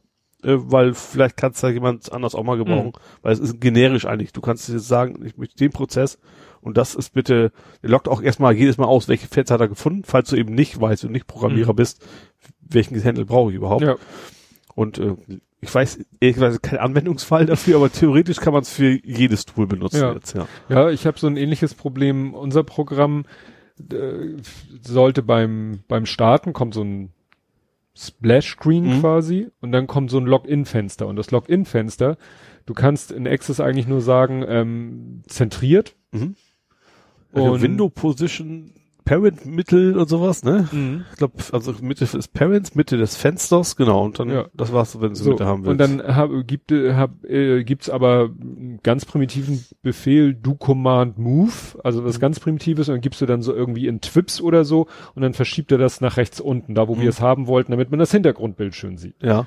äh, 0.44 0.56
weil 0.58 0.94
vielleicht 0.94 1.36
kann 1.36 1.52
es 1.52 1.60
da 1.60 1.68
jemand 1.68 2.12
anders 2.12 2.34
auch 2.34 2.44
mal 2.44 2.56
gebrauchen, 2.56 2.88
Mhm. 2.88 3.20
weil 3.22 3.32
es 3.32 3.40
ist 3.40 3.60
generisch 3.60 4.04
eigentlich. 4.06 4.32
Du 4.32 4.40
kannst 4.40 4.68
jetzt 4.68 4.88
sagen, 4.88 5.24
ich 5.24 5.36
möchte 5.36 5.56
den 5.56 5.70
Prozess 5.72 6.18
und 6.60 6.76
das 6.76 6.94
ist 6.94 7.12
bitte, 7.14 7.52
der 7.82 7.90
lockt 7.90 8.08
auch 8.08 8.22
erstmal 8.22 8.54
jedes 8.54 8.78
Mal 8.78 8.86
aus, 8.86 9.08
welche 9.08 9.28
Fenster 9.28 9.54
hat 9.54 9.60
er 9.60 9.68
gefunden, 9.68 10.02
falls 10.04 10.30
du 10.30 10.36
eben 10.36 10.54
nicht 10.54 10.80
weißt 10.80 11.04
und 11.04 11.12
nicht 11.12 11.26
Programmierer 11.26 11.72
Mhm. 11.72 11.76
bist, 11.76 12.06
welchen 12.60 13.02
Handle 13.02 13.24
brauche 13.24 13.50
ich 13.50 13.56
überhaupt. 13.56 13.82
Ja. 13.82 13.96
Und 14.74 14.98
äh, 14.98 15.14
ich 15.60 15.72
weiß 15.72 16.00
ehrlich 16.20 16.36
gesagt 16.36 16.62
kein 16.62 16.78
Anwendungsfall 16.80 17.46
dafür, 17.46 17.76
aber 17.76 17.92
theoretisch 17.92 18.38
kann 18.38 18.52
man 18.52 18.62
es 18.62 18.70
für 18.70 18.98
jedes 19.04 19.44
Tool 19.44 19.66
benutzen 19.66 20.00
Ja. 20.00 20.12
jetzt, 20.14 20.34
ja. 20.34 20.46
Ja, 20.68 20.90
ich 20.90 21.06
habe 21.06 21.18
so 21.18 21.26
ein 21.28 21.36
ähnliches 21.36 21.74
Problem. 21.74 22.34
Unser 22.34 22.64
Programm 22.64 23.24
äh, 23.90 24.36
sollte 24.82 25.22
beim 25.22 25.80
beim 25.88 26.06
Starten 26.06 26.52
kommt 26.52 26.74
so 26.74 26.82
ein 26.82 27.10
Splash-Screen 27.94 28.96
Mhm. 28.96 29.00
quasi 29.00 29.48
und 29.60 29.72
dann 29.72 29.86
kommt 29.86 30.10
so 30.10 30.18
ein 30.18 30.24
Login-Fenster 30.26 31.06
und 31.06 31.16
das 31.16 31.30
Login-Fenster, 31.30 32.16
du 32.66 32.74
kannst 32.74 33.12
in 33.12 33.26
Access 33.28 33.60
eigentlich 33.60 33.86
nur 33.86 34.00
sagen, 34.00 34.44
ähm, 34.46 35.22
zentriert. 35.26 35.94
Mhm. 36.12 36.34
Und- 37.32 37.42
Also 37.42 37.62
Window 37.62 37.88
Position, 37.88 38.72
Parent 39.04 39.44
Mittel 39.46 39.96
und 39.98 40.08
sowas, 40.08 40.44
ne? 40.44 40.68
Mhm. 40.70 41.04
Ich 41.10 41.16
glaube, 41.18 41.34
also 41.52 41.74
Mitte 41.80 42.04
ist 42.04 42.32
Parents, 42.32 42.74
Mitte 42.74 42.96
des 42.96 43.16
Fensters, 43.16 43.76
genau. 43.76 44.04
Und 44.04 44.18
dann, 44.18 44.28
Ja. 44.30 44.46
das 44.54 44.72
war's, 44.72 45.00
wenn 45.00 45.10
du 45.10 45.14
So, 45.16 45.30
Mitte 45.30 45.44
haben 45.46 45.64
willst. 45.64 45.70
und 45.70 45.78
dann 46.00 46.16
hab, 46.16 46.30
gibt, 46.46 46.70
hab, 46.72 47.24
äh, 47.24 47.64
gibt's 47.64 47.90
aber 47.90 48.30
einen 48.40 48.78
ganz 48.82 49.04
primitiven 49.04 49.64
Befehl, 49.82 50.34
do 50.34 50.54
command 50.54 51.18
move, 51.18 51.52
also 51.82 52.00
Mhm. 52.02 52.04
was 52.06 52.20
ganz 52.20 52.38
primitives 52.40 52.88
und 52.88 52.94
dann 52.94 53.00
gibst 53.00 53.20
du 53.20 53.26
dann 53.26 53.42
so 53.42 53.52
irgendwie 53.54 53.86
in 53.86 54.00
Twips 54.00 54.40
oder 54.40 54.64
so 54.64 54.86
und 55.14 55.22
dann 55.22 55.34
verschiebt 55.34 55.72
er 55.72 55.78
das 55.78 56.00
nach 56.00 56.16
rechts 56.16 56.40
unten, 56.40 56.74
da 56.74 56.86
wo 56.88 56.94
Mhm. 56.94 57.00
wir 57.00 57.08
es 57.08 57.20
haben 57.20 57.46
wollten, 57.46 57.72
damit 57.72 57.90
man 57.90 57.98
das 58.00 58.12
Hintergrundbild 58.12 58.74
schön 58.74 58.96
sieht. 58.98 59.14
ja. 59.22 59.46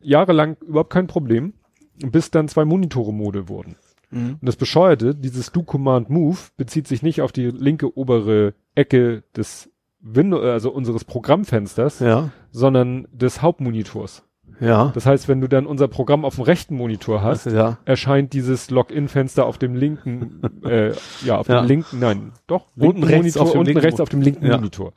Jahrelang 0.00 0.56
überhaupt 0.66 0.90
kein 0.92 1.06
Problem, 1.06 1.54
bis 1.98 2.30
dann 2.30 2.48
zwei 2.48 2.64
Monitore-Mode 2.64 3.48
wurden. 3.48 3.76
Mhm. 4.12 4.36
Und 4.40 4.46
das 4.46 4.56
Bescheuerte, 4.56 5.14
dieses 5.14 5.50
Do 5.52 5.62
Command 5.64 6.10
Move 6.10 6.38
bezieht 6.56 6.86
sich 6.86 7.02
nicht 7.02 7.20
auf 7.22 7.32
die 7.32 7.46
linke 7.50 7.96
obere 7.96 8.54
Ecke 8.74 9.24
des 9.36 9.70
Windows, 10.00 10.44
also 10.44 10.70
unseres 10.70 11.04
Programmfensters, 11.04 12.00
Ja. 12.00 12.30
sondern 12.50 13.08
des 13.12 13.42
Hauptmonitors. 13.42 14.24
Ja. 14.60 14.92
Das 14.94 15.06
heißt, 15.06 15.28
wenn 15.28 15.40
du 15.40 15.48
dann 15.48 15.66
unser 15.66 15.88
Programm 15.88 16.24
auf 16.24 16.36
dem 16.36 16.44
rechten 16.44 16.76
Monitor 16.76 17.22
hast, 17.22 17.46
ja. 17.46 17.78
erscheint 17.84 18.32
dieses 18.32 18.70
Login-Fenster 18.70 19.44
auf 19.46 19.58
dem 19.58 19.74
linken, 19.74 20.40
äh, 20.64 20.92
ja, 21.24 21.38
auf 21.38 21.48
Ja. 21.48 21.62
dem 21.62 21.68
linken, 21.68 21.98
nein, 21.98 22.32
doch, 22.46 22.66
Unten 22.76 23.02
rechts 23.02 23.36
auf 23.36 23.52
dem 23.52 23.60
unten 23.60 23.68
linken 23.70 23.84
rechts 23.84 24.00
auf 24.00 24.08
dem 24.08 24.20
linken 24.22 24.46
Ja. 24.46 24.56
Monitor. 24.56 24.92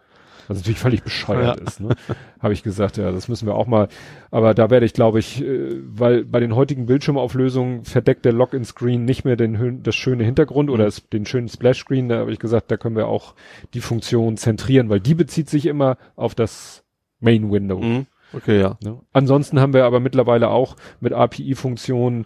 Was 0.48 0.58
natürlich 0.58 0.80
völlig 0.80 1.04
bescheuert 1.04 1.60
Ja. 1.60 1.66
ist, 1.66 1.80
ne? 1.80 1.90
Habe 2.40 2.54
ich 2.54 2.64
gesagt, 2.64 2.98
ja, 2.98 3.12
das 3.12 3.28
müssen 3.28 3.48
wir 3.48 3.56
auch 3.56 3.68
mal. 3.68 3.88
Aber 4.32 4.54
da 4.54 4.70
werde 4.70 4.86
ich, 4.86 4.94
glaube 4.94 5.20
ich, 5.20 5.42
äh, 5.44 5.80
weil 5.84 6.24
bei 6.26 6.40
den 6.40 6.56
heutigen 6.56 6.86
Bildschirmauflösungen 6.86 7.84
verdeckt 7.84 8.26
der 8.26 8.34
Login-Screen 8.34 9.06
nicht 9.06 9.26
mehr 9.26 9.36
den, 9.36 9.82
das 9.84 9.96
schöne 9.96 10.24
Hintergrund 10.24 10.70
oder 10.70 10.86
es, 10.88 11.08
den 11.10 11.26
schönen 11.26 11.48
Splash-Screen. 11.50 12.10
Da 12.10 12.18
habe 12.18 12.32
ich 12.32 12.40
gesagt, 12.40 12.70
da 12.72 12.78
können 12.78 12.96
wir 12.96 13.08
auch 13.08 13.36
die 13.74 13.82
Funktion 13.82 14.38
zentrieren, 14.38 14.90
weil 14.90 15.00
die 15.00 15.16
bezieht 15.16 15.50
sich 15.50 15.66
immer 15.66 15.98
auf 16.16 16.36
das 16.36 16.84
Main-Window. 17.20 17.80
Mhm. 17.80 18.06
Okay, 18.34 18.60
ja. 18.60 18.78
Ne? 18.84 19.00
Ansonsten 19.14 19.60
haben 19.60 19.74
wir 19.74 19.86
aber 19.86 20.00
mittlerweile 20.00 20.50
auch 20.50 20.76
mit 21.00 21.14
API-Funktionen 21.14 22.26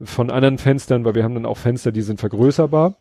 von 0.00 0.30
anderen 0.30 0.58
Fenstern, 0.58 1.04
weil 1.04 1.14
wir 1.14 1.24
haben 1.24 1.34
dann 1.34 1.46
auch 1.46 1.56
Fenster, 1.56 1.90
die 1.90 2.02
sind 2.02 2.20
vergrößerbar. 2.20 2.94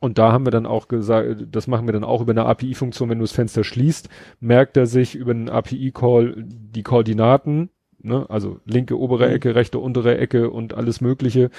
Und 0.00 0.18
da 0.18 0.32
haben 0.32 0.46
wir 0.46 0.50
dann 0.50 0.66
auch 0.66 0.88
gesagt, 0.88 1.46
das 1.50 1.66
machen 1.66 1.86
wir 1.86 1.92
dann 1.92 2.04
auch 2.04 2.20
über 2.20 2.32
eine 2.32 2.44
API-Funktion, 2.46 3.08
wenn 3.10 3.18
du 3.18 3.24
das 3.24 3.32
Fenster 3.32 3.64
schließt, 3.64 4.08
merkt 4.40 4.76
er 4.76 4.86
sich 4.86 5.14
über 5.14 5.32
einen 5.32 5.48
API-Call 5.48 6.34
die 6.46 6.82
Koordinaten, 6.82 7.70
ne? 8.02 8.26
also 8.28 8.60
linke 8.64 8.98
obere 8.98 9.28
Mhm. 9.28 9.34
Ecke, 9.34 9.54
rechte 9.54 9.78
untere 9.78 10.18
Ecke 10.18 10.50
und 10.50 10.74
alles 10.74 11.00
Mögliche. 11.00 11.50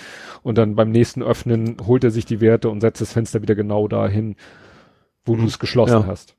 Und 0.43 0.57
dann 0.57 0.75
beim 0.75 0.91
nächsten 0.91 1.21
Öffnen 1.23 1.77
holt 1.85 2.03
er 2.03 2.11
sich 2.11 2.25
die 2.25 2.41
Werte 2.41 2.69
und 2.69 2.81
setzt 2.81 3.01
das 3.01 3.13
Fenster 3.13 3.41
wieder 3.41 3.55
genau 3.55 3.87
dahin, 3.87 4.35
wo 5.25 5.35
Mhm. 5.35 5.41
du 5.41 5.45
es 5.47 5.59
geschlossen 5.59 6.01
Ja. 6.01 6.07
hast. 6.07 6.35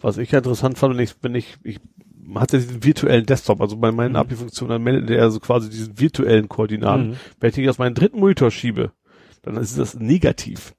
Was 0.00 0.18
ich 0.18 0.32
interessant 0.32 0.78
fand, 0.78 0.94
wenn 0.96 1.02
ich, 1.04 1.14
wenn 1.22 1.34
ich, 1.34 1.56
ich 1.64 1.80
hatte 2.34 2.58
diesen 2.58 2.84
virtuellen 2.84 3.24
Desktop, 3.26 3.60
also 3.60 3.76
bei 3.78 3.90
meinen 3.90 4.10
Mhm. 4.12 4.16
API-Funktionen, 4.16 4.70
dann 4.70 4.82
meldet 4.82 5.10
er 5.10 5.30
so 5.30 5.40
quasi 5.40 5.70
diesen 5.70 5.98
virtuellen 5.98 6.48
Koordinaten. 6.48 7.10
Mhm. 7.10 7.16
Wenn 7.40 7.48
ich 7.48 7.54
die 7.54 7.68
aus 7.68 7.78
meinem 7.78 7.94
dritten 7.94 8.20
Monitor 8.20 8.50
schiebe, 8.50 8.92
dann 9.42 9.56
ist 9.56 9.78
das 9.78 9.94
negativ. 9.98 10.74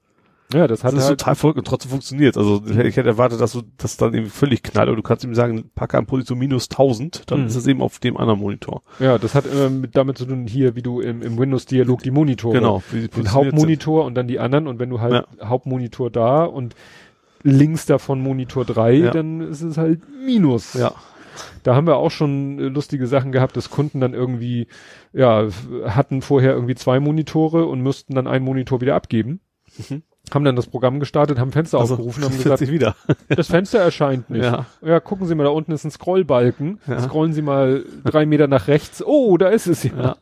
Ja, 0.51 0.65
das 0.67 0.83
hat 0.83 0.93
Das 0.93 1.03
ist 1.03 1.09
halt, 1.09 1.19
total 1.19 1.35
verrückt 1.35 1.57
und 1.59 1.67
trotzdem 1.67 1.91
funktioniert. 1.91 2.35
Also 2.35 2.63
ich 2.67 2.75
hätte 2.75 3.03
erwartet, 3.07 3.39
dass 3.39 3.51
du 3.51 3.61
das 3.77 3.97
dann 3.97 4.13
irgendwie 4.15 4.31
völlig 4.31 4.63
knallt, 4.63 4.87
aber 4.87 4.95
du 4.95 5.03
kannst 5.03 5.23
ihm 5.23 5.35
sagen, 5.35 5.69
packe 5.75 5.97
an 5.97 6.07
Position 6.07 6.39
minus 6.39 6.69
1000, 6.69 7.29
dann 7.29 7.41
Mhm. 7.41 7.45
ist 7.47 7.55
es 7.55 7.67
eben 7.67 7.81
auf 7.83 7.99
dem 7.99 8.17
anderen 8.17 8.39
Monitor. 8.39 8.81
Ja, 8.99 9.19
das 9.19 9.35
hat 9.35 9.45
immer 9.45 9.69
mit 9.69 9.95
damit 9.95 10.17
zu 10.17 10.25
tun, 10.25 10.47
hier, 10.47 10.75
wie 10.75 10.81
du 10.81 11.01
im, 11.01 11.21
im 11.21 11.37
Windows-Dialog 11.37 12.01
die 12.01 12.09
Monitore. 12.11 12.55
Genau. 12.55 12.81
Wie 12.91 13.01
sie 13.01 13.07
Den 13.09 13.31
Hauptmonitor 13.31 14.05
und 14.05 14.15
dann 14.15 14.27
die 14.27 14.39
anderen 14.39 14.65
und 14.67 14.79
wenn 14.79 14.89
du 14.89 14.99
halt 14.99 15.25
Hauptmonitor 15.43 16.09
da 16.09 16.45
und 16.45 16.75
links 17.43 17.85
davon 17.85 18.21
Monitor 18.21 18.65
3, 18.65 18.93
Ja. 18.93 19.11
dann 19.11 19.41
ist 19.41 19.61
es 19.61 19.77
halt 19.77 20.01
Minus. 20.25 20.73
sind. 20.73 20.81
Ja. 20.81 20.93
Da 21.63 21.75
haben 21.75 21.85
wir 21.87 21.95
auch 21.97 22.09
schon 22.11 22.59
äh, 22.59 22.63
lustige 22.63 23.05
Sachen 23.07 23.31
gehabt, 23.31 23.55
dass 23.55 23.69
Kunden 23.69 24.01
dann 24.01 24.13
irgendwie, 24.13 24.67
ja, 25.13 25.47
hatten 25.85 26.21
vorher 26.21 26.53
irgendwie 26.53 26.75
zwei 26.75 26.99
Monitore 26.99 27.65
und 27.65 27.81
mussten 27.81 28.15
dann 28.15 28.27
einen 28.27 28.43
Monitor 28.43 28.81
wieder 28.81 28.95
abgeben. 28.95 29.39
Mhm. 29.89 30.01
Haben 30.33 30.45
dann 30.45 30.55
das 30.55 30.67
Programm 30.67 30.99
gestartet, 30.99 31.39
haben 31.39 31.51
Fenster 31.51 31.79
Also, 31.79 31.95
aufgerufen, 31.95 32.23
haben 32.23 32.33
das 32.33 32.43
gesagt, 32.43 32.67
wieder. 32.71 32.95
das 33.29 33.47
Fenster 33.47 33.79
erscheint 33.79 34.29
nicht. 34.29 34.43
Ja. 34.43 34.65
Ja, 34.81 34.99
gucken 34.99 35.27
Sie 35.27 35.35
mal, 35.35 35.43
da 35.43 35.49
unten 35.49 35.71
ist 35.71 35.83
ein 35.83 35.91
Scrollbalken. 35.91 36.79
Ja. 36.87 36.99
Scrollen 37.01 37.33
Sie 37.33 37.41
mal 37.41 37.83
drei 38.05 38.25
Meter 38.25 38.47
nach 38.47 38.67
rechts. 38.67 39.03
Oh, 39.05 39.37
da 39.37 39.49
ist 39.49 39.67
es 39.67 39.83
ja. 39.83 39.91
Ja. 39.97 40.15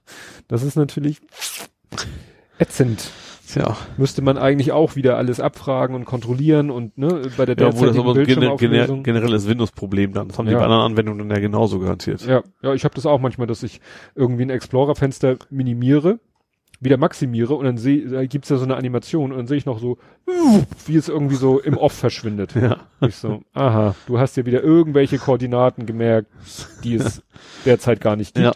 Das 0.47 0.63
ist 0.63 0.75
natürlich 0.75 1.19
ätzend. 2.59 3.11
Tja. 3.47 3.77
Müsste 3.95 4.21
man 4.21 4.37
eigentlich 4.37 4.73
auch 4.73 4.97
wieder 4.97 5.15
alles 5.15 5.39
abfragen 5.39 5.95
und 5.95 6.03
kontrollieren 6.03 6.69
und 6.69 6.97
ne, 6.97 7.21
bei 7.37 7.45
der 7.45 7.55
Ja, 7.57 7.79
wo 7.79 7.85
das 7.85 7.97
aber 7.97 8.13
gener 8.13 8.57
gener 8.57 8.87
generelles 9.01 9.47
Windows-Problem 9.47 10.11
dann. 10.11 10.27
Das 10.27 10.37
haben 10.37 10.47
die 10.47 10.51
Ja. 10.51 10.57
bei 10.59 10.65
anderen 10.65 10.83
Anwendungen 10.83 11.19
dann 11.29 11.37
ja 11.37 11.41
genauso 11.41 11.79
garantiert. 11.79 12.25
ja, 12.25 12.43
ja, 12.61 12.73
ich 12.73 12.83
habe 12.83 12.93
das 12.95 13.05
auch 13.05 13.19
manchmal, 13.21 13.47
dass 13.47 13.63
ich 13.63 13.79
irgendwie 14.15 14.43
ein 14.43 14.49
Explorer-Fenster 14.49 15.37
minimiere, 15.49 16.19
wieder 16.79 16.97
maximiere 16.97 17.55
und 17.55 17.65
dann 17.65 17.77
sehe, 17.77 18.07
da 18.07 18.25
gibt's 18.25 18.49
ja 18.49 18.57
so 18.57 18.63
eine 18.63 18.75
Animation 18.75 19.31
und 19.31 19.37
dann 19.37 19.47
sehe 19.47 19.57
ich 19.57 19.65
noch 19.65 19.79
so, 19.79 19.97
wie 20.85 20.95
es 20.95 21.09
irgendwie 21.09 21.35
so 21.35 21.59
im 21.59 21.77
Off 21.77 21.93
verschwindet. 21.93 22.53
Ja. 22.61 22.77
Ich 23.01 23.15
so, 23.15 23.43
aha, 23.53 23.95
du 24.07 24.17
hast 24.17 24.37
dir 24.37 24.45
wieder 24.47 24.63
irgendwelche 24.63 25.19
Koordinaten 25.19 25.85
gemerkt, 25.85 26.29
die 26.83 26.95
es 26.95 27.21
derzeit 27.65 28.01
gar 28.01 28.15
nicht 28.15 28.33
gibt. 28.33 28.45
Ja. 28.45 28.53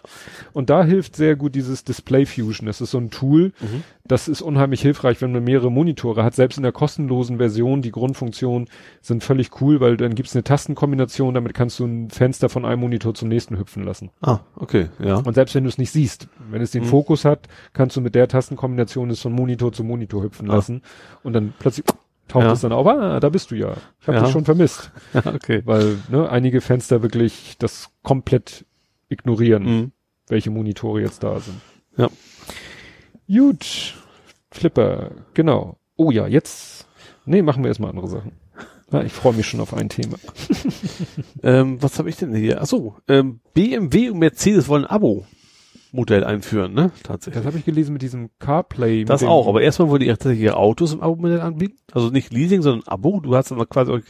Und 0.54 0.70
da 0.72 0.84
hilft 0.84 1.16
sehr 1.16 1.36
gut 1.36 1.54
dieses 1.54 1.84
Display 1.84 2.26
Fusion. 2.26 2.66
Das 2.66 2.82
ist 2.82 2.92
so 2.92 2.98
ein 2.98 3.12
Tool, 3.12 3.54
Mhm. 3.62 3.84
Das 4.06 4.28
ist 4.28 4.42
unheimlich 4.42 4.82
hilfreich, 4.82 5.22
wenn 5.22 5.32
man 5.32 5.44
mehrere 5.44 5.72
Monitore 5.72 6.24
hat. 6.24 6.34
Selbst 6.36 6.58
in 6.58 6.64
der 6.64 6.72
kostenlosen 6.72 7.38
Version, 7.38 7.82
die 7.82 7.92
Grundfunktionen 7.92 8.68
sind 9.02 9.24
völlig 9.24 9.62
cool, 9.62 9.80
weil 9.80 9.96
dann 9.98 10.16
gibt's 10.16 10.36
eine 10.36 10.44
Tastenkombination, 10.44 11.34
damit 11.34 11.54
kannst 11.54 11.80
du 11.80 11.86
ein 11.86 12.10
Fenster 12.10 12.50
von 12.50 12.66
einem 12.66 12.82
Monitor 12.82 13.14
zum 13.14 13.30
nächsten 13.30 13.58
hüpfen 13.58 13.84
lassen. 13.84 14.10
Ah, 14.22 14.40
okay, 14.56 14.90
ja. 15.00 15.16
Und 15.18 15.34
selbst 15.36 15.54
wenn 15.56 15.64
du 15.64 15.70
es 15.70 15.78
nicht 15.78 15.92
siehst, 15.92 16.28
wenn 16.50 16.62
es 16.62 16.72
den 16.72 16.84
Mhm. 16.84 16.88
Fokus 16.88 17.26
hat, 17.26 17.48
kannst 17.74 17.96
du 17.96 18.02
mit 18.02 18.16
der 18.16 18.28
Tastenkombination 18.28 19.10
es 19.12 19.22
von 19.22 19.34
Monitor 19.34 19.72
zu 19.72 19.84
Monitor 19.84 20.24
hüpfen 20.24 20.50
Ah. 20.50 20.56
lassen 20.56 20.82
und 21.24 21.34
dann 21.34 21.54
plötzlich 21.60 21.86
taucht 22.28 22.46
Ja. 22.46 22.52
es 22.54 22.62
dann 22.62 22.72
auf, 22.72 22.88
ah, 22.88 23.20
da 23.20 23.30
bist 23.30 23.52
du 23.52 23.56
ja. 23.56 23.74
Ich 24.00 24.08
habe 24.08 24.18
Ja. 24.18 24.24
dich 24.24 24.32
schon 24.32 24.46
vermisst. 24.46 24.92
Ja, 25.14 25.34
okay. 25.34 25.62
Weil 25.66 25.98
ne, 26.10 26.30
einige 26.30 26.62
Fenster 26.62 27.02
wirklich 27.04 27.56
das 27.60 27.90
komplett 28.04 28.66
ignorieren, 29.10 29.64
Mhm. 29.64 29.92
welche 30.28 30.50
Monitore 30.50 31.02
jetzt 31.02 31.24
da 31.24 31.40
sind. 31.40 31.58
Ja. 31.98 32.10
Gut. 33.32 33.94
Flipper, 34.52 35.12
genau. 35.34 35.78
Oh 35.96 36.12
ja, 36.12 36.28
jetzt. 36.28 36.88
Nee, 37.26 37.42
machen 37.42 37.64
wir 37.64 37.70
erstmal 37.70 37.92
andere 37.92 38.08
Sachen. 38.08 38.34
Ja, 38.92 39.04
ich 39.04 39.14
freue 39.14 39.34
mich 39.34 39.46
schon 39.46 39.62
auf 39.62 39.74
ein 39.74 39.90
Thema. 39.90 40.18
Ähm, 41.44 41.82
was 41.82 41.98
habe 41.98 42.10
ich 42.10 42.18
denn 42.18 42.36
hier? 42.36 42.62
Achso, 42.62 42.98
ähm, 43.08 43.40
BMW 43.56 44.10
und 44.10 44.20
Mercedes 44.20 44.68
wollen 44.68 44.86
ein 44.86 44.92
Abo-Modell 44.92 46.24
einführen, 46.24 46.74
ne? 46.74 46.92
Das 46.94 47.04
Tatsächlich. 47.04 47.44
habe 47.46 47.58
ich 47.58 47.66
gelesen 47.66 47.94
mit 47.94 48.04
diesem 48.04 48.30
CarPlay. 48.38 49.00
mit 49.00 49.10
Das 49.10 49.24
auch, 49.24 49.48
aber 49.48 49.64
erstmal 49.64 49.90
wollen 49.90 50.02
die 50.02 50.08
tatsächlich 50.08 50.44
ihre 50.44 50.58
Autos 50.58 50.94
im 50.94 51.02
Abo-Modell 51.02 51.42
anbieten. 51.42 51.78
Also 51.92 52.12
nicht 52.12 52.32
Leasing, 52.32 52.62
sondern 52.62 52.88
Abo. 52.88 53.20
Du 53.22 53.36
hast 53.36 53.50
dann 53.50 53.70
quasi 53.70 54.02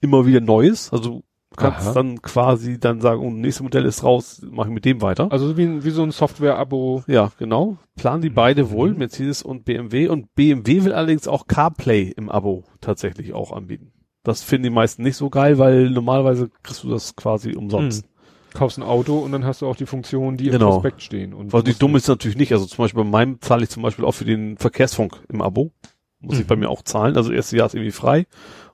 immer 0.00 0.26
wieder 0.26 0.40
Neues. 0.40 0.92
Also 0.92 1.22
kannst 1.58 1.88
Aha. 1.88 1.92
dann 1.94 2.22
quasi 2.22 2.78
dann 2.80 3.00
sagen, 3.00 3.20
oh, 3.20 3.30
nächste 3.30 3.62
Modell 3.62 3.84
ist 3.84 4.02
raus, 4.04 4.40
mache 4.50 4.68
ich 4.68 4.74
mit 4.74 4.84
dem 4.84 5.02
weiter. 5.02 5.30
Also 5.30 5.56
wie, 5.56 5.84
wie 5.84 5.90
so 5.90 6.02
ein 6.02 6.10
Software-Abo. 6.10 7.04
Ja, 7.06 7.30
genau. 7.38 7.76
Planen 7.96 8.22
die 8.22 8.30
beide 8.30 8.70
wohl, 8.70 8.94
Mercedes 8.94 9.42
und 9.42 9.64
BMW. 9.64 10.08
Und 10.08 10.34
BMW 10.34 10.84
will 10.84 10.92
allerdings 10.92 11.28
auch 11.28 11.46
CarPlay 11.46 12.12
im 12.16 12.30
Abo 12.30 12.64
tatsächlich 12.80 13.34
auch 13.34 13.52
anbieten. 13.52 13.92
Das 14.24 14.42
finden 14.42 14.64
die 14.64 14.70
meisten 14.70 15.02
nicht 15.02 15.16
so 15.16 15.30
geil, 15.30 15.58
weil 15.58 15.90
normalerweise 15.90 16.50
kriegst 16.62 16.84
du 16.84 16.90
das 16.90 17.16
quasi 17.16 17.54
umsonst. 17.54 18.06
Kaufst 18.54 18.78
ein 18.78 18.82
Auto 18.82 19.18
und 19.18 19.32
dann 19.32 19.44
hast 19.44 19.60
du 19.62 19.66
auch 19.66 19.76
die 19.76 19.86
Funktionen, 19.86 20.36
die 20.38 20.46
im 20.46 20.52
Genau. 20.52 20.70
Prospekt 20.72 21.02
stehen. 21.02 21.34
Und 21.34 21.52
Was 21.52 21.64
die 21.64 21.74
dumm 21.78 21.92
du- 21.92 21.98
ist 21.98 22.08
natürlich 22.08 22.36
nicht. 22.36 22.52
Also 22.52 22.64
zum 22.66 22.82
Beispiel 22.84 23.04
bei 23.04 23.08
meinem 23.08 23.40
zahle 23.40 23.62
ich 23.64 23.70
zum 23.70 23.82
Beispiel 23.82 24.04
auch 24.04 24.12
für 24.12 24.24
den 24.24 24.56
Verkehrsfunk 24.56 25.18
im 25.28 25.42
Abo. 25.42 25.70
Muss 26.20 26.34
ich 26.38 26.44
Mhm. 26.44 26.48
bei 26.48 26.56
mir 26.56 26.68
auch 26.70 26.82
zahlen. 26.82 27.16
Also 27.16 27.30
erste 27.30 27.56
Jahr 27.56 27.66
ist 27.66 27.74
irgendwie 27.74 27.92
frei. 27.92 28.26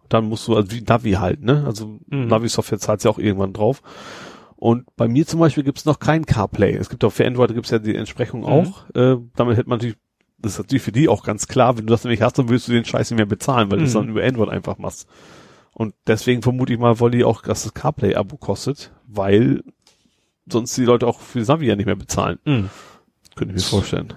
Dann 0.09 0.27
musst 0.27 0.47
du, 0.49 0.57
also 0.57 0.71
wie 0.71 0.83
Navi 0.83 1.13
halt, 1.13 1.43
ne? 1.43 1.65
Also 1.67 1.99
Mhm. 2.09 2.27
Navi-Software 2.29 2.79
zahlt 2.79 3.03
ja 3.05 3.11
auch 3.11 3.19
irgendwann 3.19 3.53
drauf. 3.53 3.83
Und 4.57 4.85
bei 4.97 5.09
mir 5.09 5.27
zum 5.27 5.41
Beispiel 5.41 5.65
gibt's 5.65 5.85
noch 5.85 5.99
kein 5.99 6.25
CarPlay. 6.27 6.75
Es 6.77 6.89
gibt 6.89 7.05
auch 7.05 7.11
für 7.13 7.27
Android 7.27 7.53
gibt's 7.55 7.71
ja 7.71 7.79
die 7.79 7.97
Entsprechung 7.97 8.41
Mhm. 8.41 8.47
auch. 8.47 8.91
Äh, 8.95 9.17
damit 9.37 9.57
hätte 9.57 9.69
man 9.69 9.79
natürlich, 9.79 9.97
das 10.39 10.53
ist 10.53 10.59
natürlich 10.59 10.83
für 10.83 10.93
die 10.93 11.09
auch 11.09 11.23
ganz 11.25 11.49
klar, 11.49 11.77
wenn 11.77 11.87
du 11.87 11.91
das 11.91 12.05
nämlich 12.05 12.23
hast, 12.23 12.39
dann 12.39 12.49
willst 12.49 12.69
du 12.69 12.73
den 12.73 12.85
Scheiß 12.85 13.11
nicht 13.11 13.17
mehr 13.19 13.27
bezahlen, 13.27 13.71
weil 13.71 13.79
du 13.79 13.85
es 13.85 13.95
Mhm. 13.95 13.99
dann 13.99 14.09
über 14.11 14.23
Android 14.25 14.49
einfach 14.51 14.79
machst. 14.79 15.09
Und 15.73 15.95
deswegen 16.07 16.41
vermute 16.43 16.73
ich 16.73 16.79
mal, 16.79 17.01
wollen 17.01 17.13
die 17.13 17.25
auch, 17.25 17.43
dass 17.43 17.65
das 17.65 17.75
CarPlay-Abo 17.75 18.37
kostet, 18.37 18.93
weil 19.09 19.63
sonst 20.47 20.77
die 20.77 20.85
Leute 20.85 21.07
auch 21.07 21.21
für 21.21 21.41
Navi 21.41 21.67
ja 21.67 21.77
nicht 21.77 21.87
mehr 21.87 21.97
bezahlen. 21.97 22.39
Mhm. 22.45 22.71
Könnte 23.35 23.55
ich 23.55 23.63
mir 23.65 23.69
vorstellen. 23.69 24.13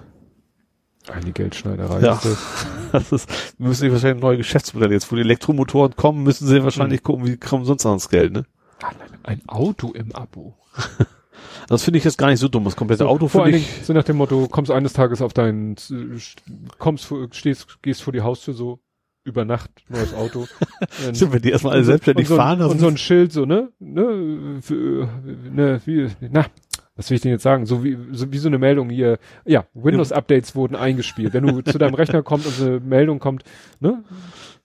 Eine 1.10 1.32
Geldschneiderei. 1.32 2.00
Ja. 2.00 2.20
das. 2.92 3.12
Ist, 3.12 3.28
müssen 3.58 3.84
die 3.84 3.92
wahrscheinlich 3.92 4.22
neue 4.22 4.36
Geschäftsmodelle 4.36 4.92
jetzt, 4.92 5.10
wo 5.10 5.16
die 5.16 5.22
Elektromotoren 5.22 5.96
kommen, 5.96 6.22
müssen 6.22 6.46
sie 6.46 6.62
wahrscheinlich 6.62 7.02
gucken, 7.02 7.26
wie 7.26 7.36
kommen 7.36 7.64
sonst 7.64 7.86
ans 7.86 8.08
Geld, 8.08 8.32
ne? 8.32 8.44
Ein 9.22 9.42
Auto 9.48 9.92
im 9.92 10.14
Abo. 10.14 10.54
Das 11.68 11.82
finde 11.82 11.98
ich 11.98 12.04
jetzt 12.04 12.16
gar 12.16 12.28
nicht 12.28 12.40
so 12.40 12.48
dumm. 12.48 12.64
Das 12.64 12.76
komplette 12.76 13.04
So, 13.04 13.08
Auto 13.10 13.28
vor 13.28 13.44
finde 13.44 13.58
ich. 13.58 13.84
So 13.84 13.92
nach 13.92 14.02
dem 14.02 14.16
Motto, 14.16 14.48
kommst 14.48 14.70
eines 14.70 14.94
Tages 14.94 15.20
auf 15.20 15.34
dein, 15.34 15.76
kommst, 16.78 17.12
stehst, 17.32 17.82
gehst 17.82 18.02
vor 18.02 18.12
die 18.14 18.22
Haustür 18.22 18.54
so, 18.54 18.80
über 19.24 19.44
Nacht, 19.44 19.70
neues 19.88 20.14
Auto. 20.14 20.46
Stimmt, 21.14 21.34
wenn 21.34 21.42
die 21.42 21.50
erstmal 21.50 21.74
alle 21.74 21.84
selbstständig 21.84 22.26
so, 22.26 22.36
fahren, 22.36 22.62
Und 22.62 22.80
so 22.80 22.88
ein 22.88 22.96
Schild, 22.96 23.32
so, 23.32 23.44
ne, 23.44 23.70
ne, 23.78 24.60
für, 24.62 25.08
ne, 25.52 25.80
wie, 25.84 26.08
na, 26.20 26.46
was 26.98 27.08
will 27.08 27.14
ich 27.14 27.22
denn 27.22 27.30
jetzt 27.30 27.44
sagen? 27.44 27.64
So 27.64 27.84
wie, 27.84 27.96
so 28.12 28.30
wie 28.32 28.38
so 28.38 28.48
eine 28.48 28.58
Meldung 28.58 28.90
hier, 28.90 29.18
ja, 29.46 29.64
Windows-Updates 29.72 30.56
wurden 30.56 30.74
eingespielt. 30.74 31.32
Wenn 31.32 31.46
du 31.46 31.60
zu 31.62 31.78
deinem 31.78 31.94
Rechner 31.94 32.22
kommst 32.22 32.60
und 32.60 32.66
eine 32.66 32.80
Meldung 32.80 33.20
kommt, 33.20 33.44
ne, 33.78 34.02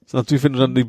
ist 0.04 0.16
natürlich, 0.16 0.44
wenn 0.44 0.54
du 0.54 0.60
dann 0.60 0.74
die 0.74 0.84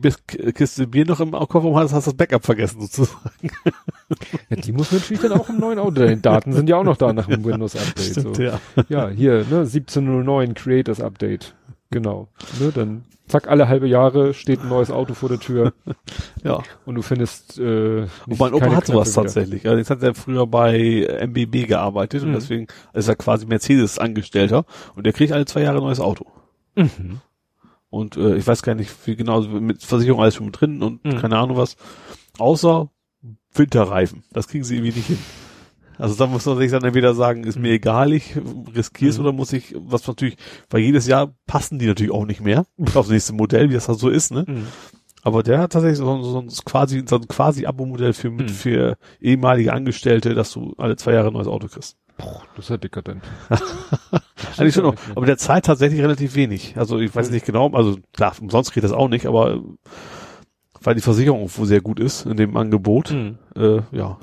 Kiste 0.53 0.87
Bier 0.87 1.05
noch 1.05 1.21
im 1.21 1.33
Kofferraum 1.33 1.77
hast, 1.77 1.93
hast 1.93 2.07
du 2.07 2.11
das 2.11 2.17
Backup 2.17 2.45
vergessen 2.45 2.81
sozusagen. 2.81 3.51
ja, 4.49 4.57
die 4.57 4.73
muss 4.73 4.91
natürlich 4.91 5.21
dann 5.21 5.33
auch 5.33 5.51
im 5.51 5.59
neuen 5.59 5.79
Auto, 5.79 5.93
deine 5.93 6.17
Daten 6.17 6.55
sind 6.55 6.69
ja 6.69 6.77
auch 6.77 6.85
noch 6.85 6.97
da 6.97 7.13
nach 7.13 7.27
dem 7.27 7.45
Windows-Update. 7.45 8.15
So. 8.15 8.33
ja. 8.43 8.59
Ja, 8.89 9.09
hier, 9.09 9.45
ne, 9.51 9.61
1709 9.61 10.55
Creators 10.55 11.01
Update. 11.01 11.55
Genau. 11.95 12.29
Ne, 12.61 12.71
dann 12.75 13.05
zack, 13.27 13.49
alle 13.49 13.69
halbe 13.69 13.87
Jahre 13.89 14.35
steht 14.35 14.61
ein 14.61 14.69
neues 14.69 14.91
Auto 14.91 15.15
vor 15.15 15.29
der 15.31 15.39
Tür 15.41 15.73
Ja. 16.45 16.63
und 16.85 16.95
du 16.97 17.03
findest 17.03 17.59
äh, 17.59 18.01
Und 18.03 18.09
nicht, 18.27 18.39
mein 18.41 18.53
Opa 18.53 18.71
hat 18.75 18.87
sowas 18.87 19.09
wieder. 19.13 19.23
tatsächlich. 19.23 19.67
Also 19.67 19.79
jetzt 19.79 19.91
hat 19.91 20.03
er 20.03 20.15
früher 20.15 20.47
bei 20.47 21.07
MBB 21.27 21.67
gearbeitet 21.67 22.23
und 22.23 22.31
Mhm. 22.31 22.35
deswegen 22.35 22.67
ist 22.93 23.09
er 23.09 23.17
quasi 23.17 23.47
Mercedes-Angestellter 23.47 24.67
und 24.95 25.07
der 25.07 25.13
kriegt 25.15 25.33
alle 25.33 25.47
zwei 25.47 25.63
Jahre 25.63 25.79
ein 25.79 25.85
neues 25.85 26.01
Auto. 26.01 26.27
Mhm. 26.75 27.21
Und 27.89 28.17
äh, 28.17 28.37
ich 28.37 28.47
weiß 28.47 28.63
gar 28.63 28.75
nicht, 28.75 28.93
wie 29.07 29.15
genau, 29.17 29.41
mit 29.43 29.83
Versicherung 29.83 30.21
alles 30.21 30.35
schon 30.35 30.47
mit 30.47 30.61
drin 30.61 30.83
und 30.83 31.05
Mhm. 31.05 31.17
keine 31.19 31.39
Ahnung 31.39 31.57
was. 31.57 31.77
Außer 32.39 32.91
Winterreifen. 33.55 34.25
Das 34.33 34.49
kriegen 34.49 34.65
sie 34.65 34.75
irgendwie 34.77 34.97
nicht 34.99 35.07
hin. 35.07 35.19
Also 35.99 36.15
da 36.17 36.27
muss 36.27 36.45
man 36.47 36.59
sich 36.59 36.71
dann 36.71 36.85
entweder 36.85 37.15
sagen, 37.15 37.45
ist 37.45 37.57
mir 37.59 37.69
Mhm. 37.69 37.75
egal, 37.75 38.13
ich 38.13 38.35
riskier's 38.75 39.19
Mhm. 39.19 39.25
oder 39.25 39.33
muss 39.33 39.53
ich, 39.53 39.75
was 39.79 40.07
natürlich, 40.07 40.37
weil 40.71 40.81
jedes 40.81 41.07
Jahr 41.07 41.33
passen 41.47 41.79
die 41.79 41.87
natürlich 41.87 42.13
auch 42.13 42.27
nicht 42.27 42.41
mehr 42.41 42.65
aufs 42.95 43.09
nächste 43.11 43.33
Modell, 43.33 43.71
wie 43.71 43.75
das 43.75 43.89
halt 43.89 43.99
so 43.99 44.09
ist, 44.09 44.33
ne? 44.33 44.45
Mhm. 44.49 44.67
Aber 45.23 45.43
der 45.43 45.59
hat 45.59 45.73
tatsächlich 45.73 45.99
so, 45.99 46.23
so, 46.23 46.39
ein 46.41 46.49
quasi, 46.67 47.03
so 47.09 47.17
ein 47.17 47.27
quasi 47.29 47.65
Abo-Modell 47.67 48.13
für, 48.13 48.31
Mhm. 48.31 48.49
für 48.49 48.97
ehemalige 49.21 49.73
Angestellte, 49.73 50.35
dass 50.35 50.53
du 50.53 50.75
alle 50.77 50.97
zwei 50.97 51.13
Jahre 51.13 51.29
ein 51.29 51.33
neues 51.33 51.47
Auto 51.49 51.69
kriegst. 51.69 51.97
Boah, 52.19 52.43
das 52.57 52.67
ist 52.67 52.69
ja 52.71 52.77
dekadent. 52.77 53.23
Eigentlich 54.59 54.75
schon? 54.75 54.95
Aber 55.15 55.27
der 55.27 55.37
zahlt 55.39 55.65
tatsächlich 55.65 56.01
relativ 56.01 56.35
wenig. 56.37 56.75
Also 56.77 56.99
ich 56.99 57.15
weiß 57.15 57.29
Mhm. 57.29 57.35
nicht 57.35 57.47
genau, 57.47 57.71
also 57.73 57.97
klar, 58.13 58.35
umsonst 58.41 58.73
kriegt 58.73 58.85
das 58.85 58.93
auch 58.93 59.09
nicht, 59.09 59.27
aber 59.27 59.55
äh, 59.55 59.61
weil 60.83 60.95
die 60.95 61.01
Versicherung 61.01 61.49
sehr 61.49 61.81
gut 61.81 61.99
ist 61.99 62.27
in 62.27 62.37
dem 62.37 62.57
Angebot, 62.57 63.11
Mhm. 63.11 63.39
äh, 63.57 63.81
ja, 63.93 64.19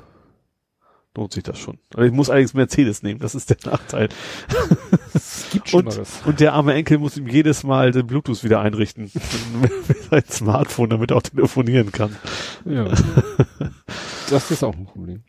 lohnt 1.16 1.32
sich 1.32 1.42
das 1.42 1.58
schon. 1.58 1.78
Also 1.94 2.06
ich 2.06 2.12
muss 2.12 2.30
allerdings 2.30 2.54
Mercedes 2.54 3.02
nehmen, 3.02 3.20
das 3.20 3.34
ist 3.34 3.50
der 3.50 3.58
Nachteil. 3.64 4.08
Es 5.14 5.46
gibt 5.52 5.72
Und, 5.74 5.92
Schlimmeres. 5.92 6.22
und 6.24 6.40
der 6.40 6.54
arme 6.54 6.74
Enkel 6.74 6.98
muss 6.98 7.16
ihm 7.16 7.26
jedes 7.26 7.64
Mal 7.64 7.90
den 7.90 8.06
Bluetooth 8.06 8.42
wieder 8.44 8.60
einrichten. 8.60 9.10
mit 9.60 10.02
seinem 10.10 10.24
Smartphone, 10.28 10.90
damit 10.90 11.10
er 11.10 11.18
auch 11.18 11.22
telefonieren 11.22 11.92
kann. 11.92 12.16
Ja. 12.64 12.88
das 14.30 14.50
ist 14.50 14.64
auch 14.64 14.74
ein 14.74 14.86
Problem. 14.86 15.22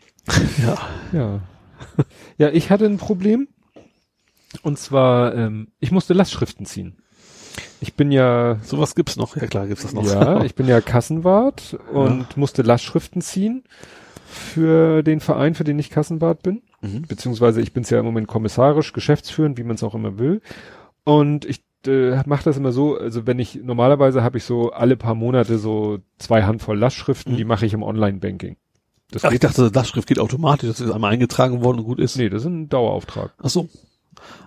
Ja. 0.62 0.78
Ja. 1.12 1.42
Ja, 2.38 2.50
ich 2.50 2.70
hatte 2.70 2.86
ein 2.86 2.98
Problem. 2.98 3.50
Und 4.62 4.80
zwar, 4.80 5.36
ähm, 5.36 5.70
ich 5.80 5.92
musste 5.92 6.14
Lastschriften 6.14 6.66
ziehen. 6.66 6.98
Ich 7.82 7.96
bin 7.96 8.12
ja, 8.12 8.58
Sowas 8.64 8.96
gibt's 8.96 9.18
noch. 9.18 9.36
Ja 9.36 9.48
klar, 9.48 9.68
gibt's 9.68 9.84
das 9.84 9.94
noch. 9.94 10.06
ja, 10.06 10.44
ich 10.44 10.56
bin 10.56 10.68
ja 10.68 10.80
Kassenwart 10.80 11.78
und 11.92 12.38
musste 12.38 12.62
Lastschriften 12.62 13.22
ziehen 13.22 13.64
für 14.34 15.04
den 15.04 15.20
Verein, 15.20 15.56
für 15.56 15.64
den 15.64 15.80
ich 15.80 15.90
Kassenwart 15.90 16.44
bin. 16.44 16.62
Mhm. 16.82 17.04
Beziehungsweise 17.08 17.62
ich 17.62 17.74
bin's 17.74 17.90
ja 17.90 18.00
im 18.00 18.06
Moment 18.06 18.28
kommissarisch, 18.28 18.94
geschäftsführend, 18.94 19.58
wie 19.58 19.64
man 19.64 19.76
es 19.76 19.84
auch 19.84 19.96
immer 19.96 20.18
will. 20.20 20.42
Und 21.04 21.46
ich 21.46 21.64
äh, 21.88 22.22
mache 22.26 22.44
das 22.46 22.58
immer 22.58 22.72
so, 22.72 22.98
also 22.98 23.28
wenn 23.28 23.40
ich, 23.40 23.56
normalerweise 23.64 24.24
habe 24.24 24.38
ich 24.38 24.44
so 24.46 24.72
alle 24.72 24.96
paar 24.98 25.16
Monate 25.16 25.58
so 25.58 26.00
zwei 26.18 26.44
Handvoll 26.44 26.78
Lastschriften, 26.80 27.34
Mhm. 27.34 27.38
die 27.38 27.46
mache 27.46 27.66
ich 27.66 27.74
im 27.74 27.84
Online-Banking. 27.84 28.56
Das 29.12 29.26
Ach, 29.26 29.32
ich 29.32 29.40
dachte, 29.40 29.70
das 29.70 29.88
Schrift 29.90 30.08
geht 30.08 30.18
automatisch, 30.20 30.70
das 30.70 30.80
ist 30.82 30.90
einmal 30.92 31.12
eingetragen 31.14 31.64
worden 31.64 31.80
und 31.80 31.86
gut 31.86 32.00
ist. 32.00 32.18
nee, 32.18 32.30
das 32.30 32.42
ist 32.44 32.48
ein 32.48 32.70
Dauerauftrag. 32.70 33.34
Ach 33.44 33.50
so. 33.50 33.70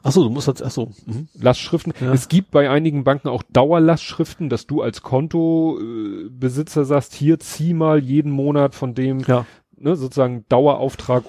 Ach 0.03 0.11
so, 0.13 0.25
du 0.25 0.31
musst 0.31 0.47
halt, 0.49 0.63
ach 0.63 0.71
so. 0.71 0.93
Mhm. 1.05 1.29
Lastschriften. 1.35 1.93
Ja. 2.01 2.13
Es 2.13 2.29
gibt 2.29 2.51
bei 2.51 2.71
einigen 2.71 3.05
Banken 3.05 3.29
auch 3.29 3.43
Dauerlastschriften, 3.53 4.49
dass 4.49 4.67
du 4.67 4.81
als 4.81 5.03
Kontobesitzer 5.03 6.81
äh, 6.83 6.85
sagst, 6.85 7.15
hier 7.15 7.39
zieh 7.39 7.75
mal 7.75 7.99
jeden 8.03 8.31
Monat 8.33 8.75
von 8.75 8.95
dem, 8.95 9.21
Ja. 9.21 9.45
Ne, 9.79 9.97
sozusagen 9.97 10.45
Dauerauftrag 10.49 11.25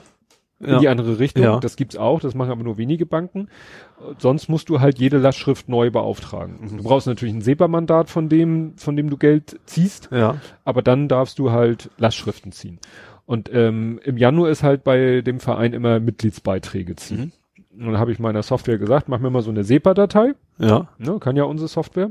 in 0.59 0.69
Ja. 0.71 0.79
die 0.79 0.87
andere 0.87 1.19
Richtung. 1.19 1.43
Ja. 1.43 1.59
Das 1.59 1.75
gibt's 1.75 1.95
auch, 1.95 2.19
das 2.19 2.33
machen 2.33 2.49
aber 2.51 2.63
nur 2.63 2.77
wenige 2.77 3.05
Banken. 3.05 3.47
Sonst 4.17 4.49
musst 4.49 4.69
du 4.69 4.79
halt 4.79 4.97
jede 4.99 5.17
Lastschrift 5.19 5.69
neu 5.69 5.91
beauftragen. 5.91 6.57
Mhm. 6.61 6.77
Du 6.77 6.83
brauchst 6.83 7.05
natürlich 7.07 7.35
ein 7.35 7.41
SEPA-Mandat 7.41 8.09
von 8.09 8.27
dem, 8.27 8.75
von 8.77 8.95
dem 8.95 9.09
du 9.09 9.17
Geld 9.17 9.59
ziehst, 9.65 10.09
Ja. 10.11 10.37
aber 10.65 10.81
dann 10.81 11.07
darfst 11.07 11.37
du 11.37 11.51
halt 11.51 11.91
Lastschriften 11.97 12.51
ziehen. 12.51 12.79
Und 13.25 13.51
ähm, 13.53 13.99
im 14.03 14.17
Januar 14.17 14.49
ist 14.49 14.63
halt 14.63 14.83
bei 14.83 15.21
dem 15.21 15.39
Verein 15.39 15.73
immer 15.73 15.99
Mitgliedsbeiträge 15.99 16.95
ziehen. 16.95 17.33
Und 17.77 17.85
dann 17.85 17.99
habe 17.99 18.11
ich 18.11 18.17
meiner 18.17 18.41
Software 18.41 18.79
gesagt, 18.79 19.09
mach 19.09 19.19
mir 19.19 19.29
mal 19.29 19.43
so 19.43 19.51
eine 19.51 19.63
SEPA-Datei. 19.63 20.33
Ja. 20.57 20.87
Ne, 20.97 21.19
kann 21.19 21.35
ja 21.35 21.43
unsere 21.43 21.67
Software. 21.67 22.09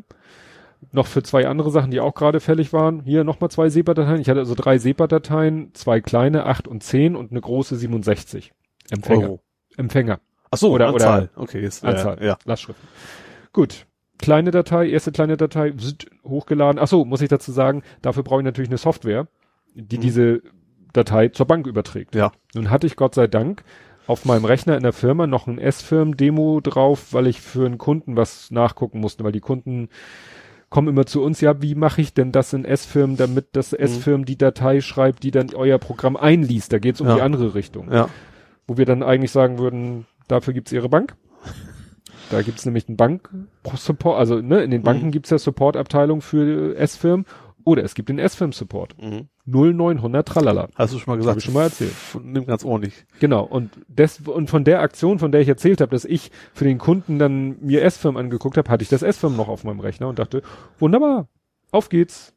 Noch 0.92 1.06
für 1.06 1.22
zwei 1.22 1.46
andere 1.46 1.70
Sachen, 1.70 1.90
die 1.90 2.00
auch 2.00 2.14
gerade 2.14 2.40
fällig 2.40 2.72
waren. 2.72 3.02
Hier 3.04 3.24
nochmal 3.24 3.50
zwei 3.50 3.68
SEPA-Dateien. 3.68 4.20
Ich 4.20 4.28
hatte 4.28 4.40
also 4.40 4.54
drei 4.54 4.78
SEPA-Dateien, 4.78 5.70
zwei 5.74 6.00
kleine, 6.00 6.44
acht 6.46 6.68
und 6.68 6.82
zehn 6.82 7.16
und 7.16 7.30
eine 7.30 7.40
große 7.40 7.76
67. 7.76 8.52
Empfänger. 8.90 9.22
Euro. 9.24 9.40
Empfänger. 9.76 10.20
Ach 10.50 10.58
so, 10.58 10.70
Oder- 10.72 10.88
Anzahl. 10.88 11.30
okay, 11.36 11.60
jetzt, 11.60 11.82
äh, 11.84 11.88
Anzahl. 11.88 12.22
Ja. 12.22 12.38
Lastschriften. 12.44 12.86
Gut. 13.52 13.86
Kleine 14.18 14.50
Datei, 14.50 14.88
erste 14.88 15.12
kleine 15.12 15.36
Datei, 15.36 15.74
hochgeladen. 16.24 16.78
Ach 16.80 16.88
so, 16.88 17.04
muss 17.04 17.20
ich 17.20 17.28
dazu 17.28 17.52
sagen, 17.52 17.82
dafür 18.00 18.22
brauche 18.22 18.40
ich 18.40 18.44
natürlich 18.46 18.70
eine 18.70 18.78
Software, 18.78 19.26
die 19.74 19.98
Mhm. 19.98 20.00
diese 20.00 20.42
Datei 20.94 21.28
zur 21.28 21.46
Bank 21.46 21.66
überträgt. 21.66 22.14
Ja. 22.14 22.32
Nun 22.54 22.70
hatte 22.70 22.86
ich 22.86 22.96
Gott 22.96 23.14
sei 23.14 23.26
Dank 23.26 23.62
auf 24.06 24.24
meinem 24.24 24.44
Rechner 24.46 24.76
in 24.76 24.82
der 24.84 24.94
Firma 24.94 25.26
noch 25.26 25.46
ein 25.48 25.58
S-Firm-Demo 25.58 26.60
drauf, 26.62 27.12
weil 27.12 27.26
ich 27.26 27.40
für 27.42 27.66
einen 27.66 27.76
Kunden 27.76 28.16
was 28.16 28.50
nachgucken 28.50 29.00
musste, 29.00 29.22
weil 29.24 29.32
die 29.32 29.40
Kunden 29.40 29.88
kommen 30.68 30.88
immer 30.88 31.06
zu 31.06 31.22
uns, 31.22 31.40
ja, 31.40 31.62
wie 31.62 31.74
mache 31.74 32.00
ich 32.00 32.12
denn 32.14 32.32
das 32.32 32.52
in 32.52 32.64
S-Firm, 32.64 33.16
damit 33.16 33.48
das 33.52 33.72
Mhm. 33.72 33.78
S-Firm 33.78 34.24
die 34.24 34.36
Datei 34.38 34.80
schreibt, 34.80 35.22
die 35.22 35.30
dann 35.30 35.54
euer 35.54 35.78
Programm 35.78 36.16
einliest. 36.16 36.72
Da 36.72 36.78
geht 36.78 36.96
es 36.96 37.00
um 37.00 37.06
Ja. 37.08 37.14
die 37.16 37.20
andere 37.22 37.54
Richtung. 37.54 37.92
Ja. 37.92 38.08
Wo 38.66 38.76
wir 38.76 38.84
dann 38.84 39.02
eigentlich 39.02 39.30
sagen 39.30 39.58
würden, 39.58 40.06
dafür 40.28 40.54
gibt's 40.54 40.72
ihre 40.72 40.88
Bank. 40.88 41.14
Da 42.30 42.42
gibt's 42.42 42.66
nämlich 42.66 42.88
einen 42.88 42.96
Bank-Support, 42.96 44.18
also 44.18 44.40
ne, 44.40 44.64
in 44.64 44.72
den 44.72 44.82
Banken 44.82 45.06
Mhm. 45.06 45.10
gibt's 45.12 45.30
ja 45.30 45.38
Support-Abteilung 45.38 46.20
für 46.20 46.74
S-Firm 46.76 47.24
oder 47.66 47.82
es 47.82 47.96
gibt 47.96 48.08
den 48.08 48.20
S-Firm-Support. 48.20 48.94
Mhm. 49.02 49.28
0900 49.44 50.26
tralala. 50.26 50.68
Hast 50.76 50.94
du 50.94 50.98
schon 50.98 51.12
mal 51.12 51.14
Hab 51.14 51.18
gesagt? 51.18 51.38
ich 51.38 51.44
schon 51.44 51.54
mal 51.54 51.64
erzählt. 51.64 51.92
Nimm 52.22 52.46
ganz 52.46 52.64
ordentlich. 52.64 53.04
Genau. 53.18 53.42
Und 53.42 53.72
des, 53.88 54.20
und 54.20 54.48
von 54.48 54.62
der 54.62 54.80
Aktion, 54.80 55.18
von 55.18 55.32
der 55.32 55.40
ich 55.40 55.48
erzählt 55.48 55.80
habe, 55.80 55.90
dass 55.90 56.04
ich 56.04 56.30
für 56.54 56.64
den 56.64 56.78
Kunden 56.78 57.18
dann 57.18 57.56
mir 57.60 57.82
S-Firm 57.82 58.16
angeguckt 58.16 58.56
habe, 58.56 58.70
hatte 58.70 58.84
ich 58.84 58.88
das 58.88 59.02
S-Firm 59.02 59.36
noch 59.36 59.48
auf 59.48 59.64
meinem 59.64 59.80
Rechner 59.80 60.06
und 60.06 60.20
dachte, 60.20 60.42
wunderbar, 60.78 61.28
auf 61.72 61.88
geht's. 61.88 62.34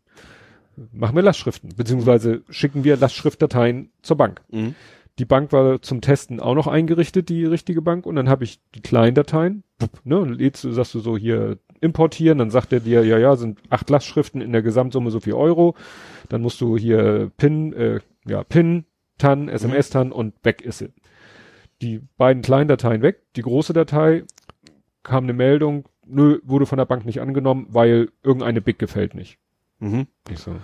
Machen 0.92 1.16
wir 1.16 1.22
Lastschriften, 1.22 1.76
beziehungsweise 1.76 2.42
schicken 2.50 2.84
wir 2.84 2.98
Lastschriftdateien 2.98 3.92
zur 4.02 4.18
Bank. 4.18 4.42
Mhm. 4.50 4.74
Die 5.20 5.26
Bank 5.26 5.52
war 5.52 5.80
zum 5.82 6.02
Testen 6.02 6.40
auch 6.40 6.56
noch 6.56 6.66
eingerichtet, 6.66 7.30
die 7.30 7.46
richtige 7.46 7.84
Bank, 7.84 8.08
und 8.08 8.16
dann 8.16 8.30
habe 8.30 8.46
ich 8.46 8.62
die 8.74 8.82
kleinen 8.82 9.14
Dateien, 9.14 9.64
ne, 10.06 10.18
und 10.18 10.30
lädst 10.30 10.64
du, 10.64 10.72
sagst 10.72 10.96
du 10.96 11.02
so 11.02 11.18
hier 11.18 11.60
importieren, 11.82 12.38
dann 12.38 12.52
sagt 12.52 12.74
er 12.74 12.80
dir, 12.80 13.04
ja, 13.06 13.18
ja, 13.18 13.36
sind 13.36 13.60
acht 13.70 13.90
Lastschriften 13.90 14.42
in 14.42 14.52
der 14.52 14.62
Gesamtsumme 14.62 15.12
so 15.12 15.20
viel 15.20 15.34
Euro, 15.34 15.76
dann 16.30 16.42
musst 16.42 16.60
du 16.62 16.78
hier 16.78 17.32
PIN, 17.38 17.74
äh, 17.74 18.00
ja, 18.26 18.44
PIN, 18.44 18.86
TAN, 19.18 19.50
SMS-TAN 19.50 20.12
und 20.12 20.34
weg 20.44 20.62
ist 20.62 20.80
sie. 20.80 20.90
Die 21.82 22.02
beiden 22.18 22.42
kleinen 22.42 22.68
Dateien 22.68 23.02
weg, 23.02 23.22
die 23.36 23.42
große 23.42 23.74
Datei 23.74 24.24
kam 25.04 25.24
eine 25.24 25.34
Meldung, 25.34 25.88
nö, 26.06 26.40
wurde 26.44 26.66
von 26.66 26.78
der 26.78 26.86
Bank 26.86 27.06
nicht 27.06 27.22
angenommen, 27.22 27.68
weil 27.70 28.10
irgendeine 28.24 28.62
Big 28.62 28.80
gefällt 28.80 29.16
nicht. 29.16 29.38
Mhm. 29.80 30.08
Ich 30.30 30.40
so, 30.40 30.56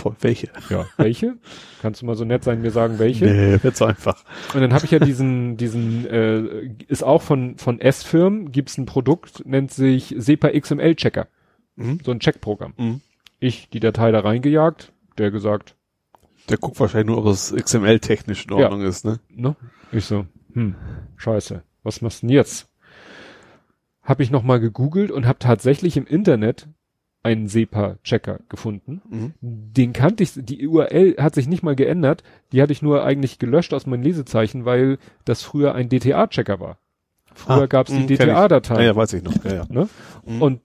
Toll. 0.00 0.16
Welche? 0.20 0.48
ja, 0.70 0.86
welche? 0.96 1.36
Kannst 1.82 2.00
du 2.00 2.06
mal 2.06 2.14
so 2.16 2.24
nett 2.24 2.42
sein, 2.42 2.62
mir 2.62 2.70
sagen, 2.70 2.98
welche? 2.98 3.26
Nee, 3.26 3.62
wird 3.62 3.76
so 3.76 3.84
einfach. 3.84 4.24
Und 4.54 4.60
dann 4.60 4.72
habe 4.72 4.84
ich 4.84 4.90
ja 4.90 4.98
diesen, 4.98 5.56
diesen, 5.58 6.06
äh, 6.06 6.70
ist 6.88 7.02
auch 7.02 7.20
von, 7.20 7.58
von 7.58 7.80
S-Firmen, 7.80 8.50
gibt's 8.50 8.78
ein 8.78 8.86
Produkt, 8.86 9.44
nennt 9.44 9.72
sich 9.72 10.14
SEPA 10.16 10.48
XML 10.58 10.94
Checker. 10.96 11.28
Mhm. 11.76 12.00
So 12.04 12.12
ein 12.12 12.20
Checkprogramm. 12.20 12.72
Mhm. 12.78 13.00
Ich 13.40 13.68
die 13.68 13.80
Datei 13.80 14.10
da 14.10 14.20
reingejagt, 14.20 14.92
der 15.18 15.30
gesagt, 15.30 15.76
Der 16.48 16.56
guckt 16.56 16.80
wahrscheinlich 16.80 17.08
nur, 17.08 17.18
ob 17.18 17.26
das 17.26 17.54
XML 17.54 18.00
technisch 18.00 18.46
in 18.46 18.52
Ordnung 18.52 18.82
ist, 18.82 19.04
ne? 19.04 19.20
ne? 19.28 19.54
Ich 19.92 20.06
so, 20.06 20.26
hm, 20.54 20.74
scheiße, 21.16 21.62
was 21.82 22.00
machst 22.00 22.22
du 22.22 22.26
denn 22.26 22.34
jetzt? 22.36 22.68
Hab 24.02 24.20
ich 24.20 24.30
nochmal 24.30 24.60
gegoogelt 24.60 25.10
und 25.10 25.26
hab 25.26 25.40
tatsächlich 25.40 25.96
im 25.96 26.06
Internet 26.06 26.68
einen 27.22 27.48
SEPA-Checker 27.48 28.40
gefunden. 28.48 29.02
Mhm. 29.08 29.34
Den 29.40 29.92
kannte 29.92 30.22
ich, 30.22 30.32
die 30.34 30.66
URL 30.66 31.16
hat 31.18 31.34
sich 31.34 31.48
nicht 31.48 31.62
mal 31.62 31.76
geändert. 31.76 32.22
Die 32.52 32.62
hatte 32.62 32.72
ich 32.72 32.82
nur 32.82 33.04
eigentlich 33.04 33.38
gelöscht 33.38 33.74
aus 33.74 33.86
meinen 33.86 34.02
Lesezeichen, 34.02 34.64
weil 34.64 34.98
das 35.24 35.42
früher 35.42 35.74
ein 35.74 35.88
DTA-Checker 35.88 36.60
war. 36.60 36.78
Früher 37.34 37.62
Ah, 37.62 37.66
gab's 37.66 37.90
die 37.90 37.98
mh, 37.98 38.06
kenn 38.06 38.28
ich. 38.28 38.34
DTA-Datei. 38.34 38.74
Ja, 38.76 38.82
ja, 38.82 38.96
weiß 38.96 39.12
ich 39.12 39.22
noch. 39.22 39.44
Ja, 39.44 39.54
ja. 39.54 39.64
Ne? 39.68 39.88
Mhm. 40.24 40.42
Und 40.42 40.60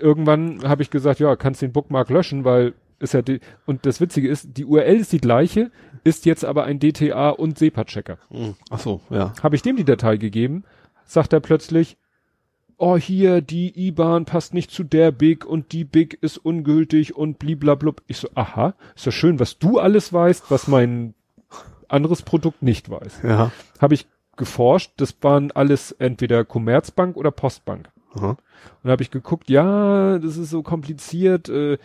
irgendwann 0.00 0.62
habe 0.68 0.82
ich 0.82 0.90
gesagt, 0.90 1.18
ja, 1.20 1.34
kannst 1.36 1.62
den 1.62 1.72
Bookmark 1.72 2.10
löschen, 2.10 2.44
weil 2.44 2.74
ist 2.98 3.14
ja 3.14 3.22
die, 3.22 3.40
und 3.66 3.84
das 3.84 4.00
Witzige 4.00 4.28
ist, 4.28 4.56
die 4.56 4.64
URL 4.64 4.96
ist 4.96 5.12
die 5.12 5.20
gleiche, 5.20 5.70
ist 6.04 6.24
jetzt 6.24 6.44
aber 6.44 6.64
ein 6.64 6.78
DTA 6.78 7.30
und 7.30 7.58
SEPA-Checker. 7.58 8.18
Mhm. 8.30 8.54
Ach 8.70 8.78
so, 8.78 9.00
ja. 9.10 9.32
Habe 9.42 9.56
ich 9.56 9.62
dem 9.62 9.76
die 9.76 9.84
Datei 9.84 10.16
gegeben, 10.16 10.64
sagt 11.04 11.32
er 11.32 11.40
plötzlich, 11.40 11.98
oh 12.78 12.96
hier, 12.96 13.40
die 13.40 13.88
IBAN 13.88 14.24
passt 14.24 14.54
nicht 14.54 14.70
zu 14.70 14.84
der 14.84 15.12
Big 15.12 15.44
und 15.44 15.72
die 15.72 15.84
Big 15.84 16.18
ist 16.22 16.38
ungültig 16.38 17.16
und 17.16 17.38
bliblablub. 17.38 18.02
Ich 18.06 18.18
so, 18.18 18.28
aha, 18.34 18.74
ist 18.94 19.06
ja 19.06 19.12
schön, 19.12 19.40
was 19.40 19.58
du 19.58 19.78
alles 19.78 20.12
weißt, 20.12 20.50
was 20.50 20.68
mein 20.68 21.14
anderes 21.88 22.22
Produkt 22.22 22.62
nicht 22.62 22.90
weiß. 22.90 23.20
Ja. 23.22 23.50
Habe 23.80 23.94
ich 23.94 24.06
geforscht, 24.36 24.92
das 24.96 25.16
waren 25.22 25.50
alles 25.52 25.92
entweder 25.92 26.44
Commerzbank 26.44 27.16
oder 27.16 27.30
Postbank. 27.30 27.88
Aha. 28.14 28.30
Und 28.30 28.38
da 28.84 28.90
habe 28.90 29.02
ich 29.02 29.10
geguckt, 29.10 29.48
ja, 29.50 30.18
das 30.18 30.36
ist 30.36 30.50
so 30.50 30.62
kompliziert. 30.62 31.48
Äh, 31.48 31.78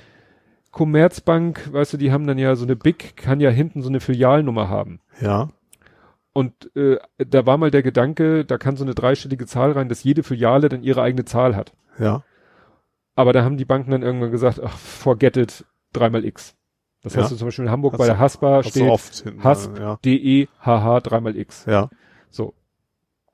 Commerzbank, 0.71 1.71
weißt 1.73 1.93
du, 1.93 1.97
die 1.97 2.11
haben 2.11 2.27
dann 2.27 2.37
ja 2.37 2.55
so 2.55 2.63
eine 2.65 2.75
Big, 2.75 3.17
kann 3.17 3.41
ja 3.41 3.49
hinten 3.49 3.81
so 3.81 3.89
eine 3.89 3.99
Filialnummer 3.99 4.69
haben. 4.69 4.99
Ja. 5.19 5.49
Und 6.33 6.73
äh, 6.75 6.97
da 7.17 7.45
war 7.45 7.57
mal 7.57 7.71
der 7.71 7.83
Gedanke, 7.83 8.45
da 8.45 8.57
kann 8.57 8.77
so 8.77 8.83
eine 8.85 8.95
dreistellige 8.95 9.45
Zahl 9.45 9.71
rein, 9.73 9.89
dass 9.89 10.03
jede 10.03 10.23
Filiale 10.23 10.69
dann 10.69 10.83
ihre 10.83 11.01
eigene 11.01 11.25
Zahl 11.25 11.55
hat. 11.55 11.73
Ja. 11.99 12.23
Aber 13.15 13.33
da 13.33 13.43
haben 13.43 13.57
die 13.57 13.65
Banken 13.65 13.91
dann 13.91 14.01
irgendwann 14.03 14.31
gesagt, 14.31 14.61
ach, 14.63 14.77
forget 14.77 15.35
it, 15.35 15.65
dreimal 15.91 16.23
X. 16.23 16.55
Das 17.03 17.15
Ja. 17.15 17.23
hast 17.23 17.31
du 17.31 17.35
zum 17.35 17.47
Beispiel 17.47 17.65
in 17.65 17.71
Hamburg 17.71 17.93
Hast 17.93 17.99
bei 17.99 18.05
der 18.05 18.19
Haspa 18.19 18.63
steht 18.63 18.89
oft 18.89 19.15
hinten, 19.15 19.43
Hasp, 19.43 19.77
äh, 19.77 19.81
ja. 19.81 20.47
HH, 20.63 20.99
dreimal 21.01 21.35
X. 21.35 21.65
Ja. 21.65 21.89
So. 22.29 22.53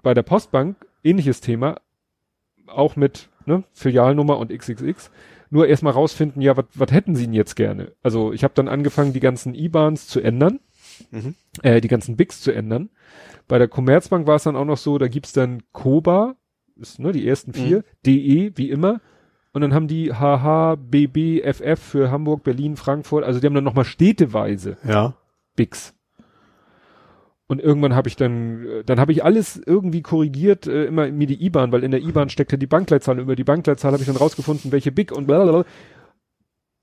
Bei 0.02 0.14
der 0.14 0.24
Postbank, 0.24 0.78
ähnliches 1.04 1.42
Thema, 1.42 1.80
auch 2.66 2.96
mit 2.96 3.30
ne, 3.46 3.64
Filialnummer 3.74 4.38
und 4.40 4.52
XXX. 4.58 5.12
Nur 5.50 5.68
erstmal 5.68 5.94
rausfinden, 5.94 6.42
ja, 6.42 6.56
was 6.58 6.92
hätten 6.92 7.16
sie 7.16 7.26
denn 7.26 7.34
jetzt 7.34 7.56
gerne? 7.56 7.94
Also 8.02 8.34
ich 8.34 8.44
habe 8.44 8.54
dann 8.56 8.68
angefangen, 8.68 9.14
die 9.14 9.20
ganzen 9.20 9.54
IBANs 9.54 10.08
zu 10.08 10.20
ändern, 10.20 10.60
Mhm. 11.12 11.36
Äh, 11.64 11.82
die 11.82 11.88
ganzen 11.88 12.16
BICs 12.16 12.42
zu 12.42 12.52
ändern. 12.52 12.90
Bei 13.48 13.58
der 13.58 13.68
Commerzbank 13.68 14.28
war 14.28 14.36
es 14.36 14.44
dann 14.44 14.56
auch 14.56 14.66
noch 14.66 14.78
so, 14.78 14.98
da 14.98 15.08
gibt's 15.08 15.34
dann 15.34 15.64
COBA, 15.72 16.36
ist, 16.76 17.00
ne, 17.00 17.12
die 17.12 17.28
ersten 17.28 17.54
vier, 17.54 17.84
DE, 18.06 18.52
wie 18.56 18.70
immer. 18.70 19.02
Und 19.54 19.62
dann 19.62 19.74
haben 19.74 19.88
die 19.88 20.14
HH, 20.14 20.76
BB, 20.76 21.42
FF 21.44 21.80
für 21.80 22.12
Hamburg, 22.12 22.44
Berlin, 22.44 22.76
Frankfurt, 22.76 23.24
also 23.24 23.40
die 23.40 23.48
haben 23.48 23.56
dann 23.56 23.64
nochmal 23.64 23.86
städteweise 23.86 24.78
Ja. 24.88 25.16
Bix. 25.56 25.94
Und 27.48 27.62
irgendwann 27.62 27.96
habe 27.96 28.10
ich 28.10 28.18
dann, 28.18 28.66
äh, 28.66 28.84
dann 28.84 29.00
habe 29.00 29.14
ich 29.14 29.24
alles 29.24 29.60
irgendwie 29.66 30.02
korrigiert, 30.02 30.68
äh, 30.68 30.86
immer 30.86 31.10
mir 31.10 31.28
die 31.28 31.44
IBAN, 31.46 31.72
weil 31.72 31.84
in 31.86 31.92
der 31.92 32.02
IBAN 32.02 32.30
steckte 32.30 32.58
die 32.58 32.68
Bankleitzahl. 32.68 33.16
Und 33.16 33.22
über 33.24 33.38
die 33.38 33.46
Bankleitzahl 33.46 33.94
habe 33.94 34.02
ich 34.02 34.08
dann 34.08 34.18
rausgefunden, 34.18 34.74
welche 34.74 34.92
Big 34.92 35.14
und 35.14 35.28
blablabla. 35.28 35.64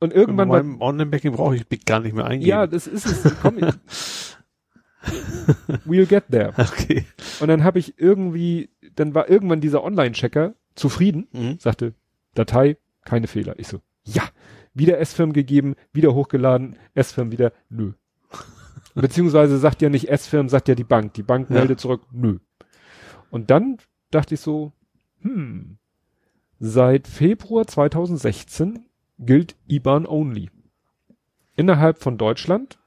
Und 0.00 0.12
irgendwann 0.14 0.48
Bei 0.48 0.56
war, 0.56 0.62
meinem 0.62 0.80
Online-Banking 0.80 1.32
brauche 1.32 1.54
ich 1.56 1.68
Big 1.68 1.84
gar 1.84 2.00
nicht 2.00 2.14
mehr 2.14 2.24
eingeben. 2.24 2.48
ja, 2.48 2.66
das 2.66 2.86
ist 2.86 3.06
es. 3.06 3.36
Komm, 3.42 3.56
we'll 5.86 6.06
get 6.06 6.24
there. 6.30 6.52
Okay. 6.56 7.04
Und 7.40 7.48
dann 7.48 7.64
habe 7.64 7.78
ich 7.78 7.98
irgendwie, 7.98 8.70
dann 8.96 9.14
war 9.14 9.28
irgendwann 9.28 9.60
dieser 9.60 9.82
Online-Checker 9.84 10.54
zufrieden, 10.74 11.28
Mhm. 11.32 11.58
sagte, 11.58 11.94
Datei, 12.34 12.76
keine 13.04 13.26
Fehler. 13.26 13.58
Ich 13.58 13.68
so, 13.68 13.80
ja, 14.04 14.22
wieder 14.74 14.98
S-Firm 14.98 15.32
gegeben, 15.32 15.74
wieder 15.92 16.14
hochgeladen, 16.14 16.76
S-Firm 16.94 17.30
wieder, 17.32 17.52
nö. 17.68 17.92
Beziehungsweise 18.94 19.58
sagt 19.58 19.82
ja 19.82 19.88
nicht 19.88 20.08
S-Firm, 20.08 20.48
sagt 20.48 20.68
ja 20.68 20.74
die 20.74 20.84
Bank. 20.84 21.14
Die 21.14 21.22
Bank 21.22 21.48
Ja. 21.50 21.56
meldet 21.56 21.80
zurück, 21.80 22.02
nö. 22.12 22.38
Und 23.30 23.50
dann 23.50 23.78
dachte 24.10 24.34
ich 24.34 24.40
so, 24.40 24.72
hm, 25.22 25.78
seit 26.60 27.06
Februar 27.08 27.66
2016 27.66 28.86
gilt 29.18 29.56
IBAN 29.68 30.06
only. 30.06 30.50
Innerhalb 31.56 32.00
von 32.02 32.18
Deutschland 32.18 32.78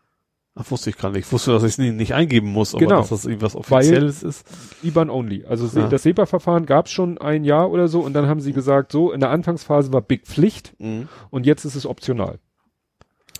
Ach, 0.60 0.72
wusste 0.72 0.90
ich 0.90 0.98
gar 0.98 1.12
nicht. 1.12 1.28
Ich 1.28 1.32
wusste, 1.32 1.52
dass 1.52 1.62
ich 1.64 1.70
es 1.74 1.78
nicht, 1.78 1.94
nicht 1.94 2.14
eingeben 2.16 2.48
muss, 2.52 2.74
aber 2.74 2.84
Genau. 2.84 2.98
dass 2.98 3.10
das 3.10 3.26
irgendwas 3.26 3.56
Offizielles 3.56 4.24
ist. 4.24 4.46
IBAN 4.84 5.10
only. 5.10 5.46
Also 5.46 5.68
se- 5.68 5.84
Ah. 5.84 5.88
das 5.88 6.04
SEPA-Verfahren 6.04 6.66
gab 6.66 6.88
es 6.88 6.92
schon 6.92 7.18
ein 7.20 7.44
Jahr 7.44 7.70
oder 7.70 7.88
so 7.88 8.02
und 8.02 8.14
dann 8.14 8.28
haben 8.28 8.40
sie 8.42 8.54
gesagt, 8.54 8.92
so 8.92 9.12
in 9.12 9.20
der 9.20 9.30
Anfangsphase 9.30 9.94
war 9.94 10.02
Big 10.02 10.26
Pflicht 10.26 10.74
Mhm. 10.80 11.10
und 11.30 11.46
jetzt 11.46 11.64
ist 11.66 11.76
es 11.76 11.86
optional. 11.86 12.40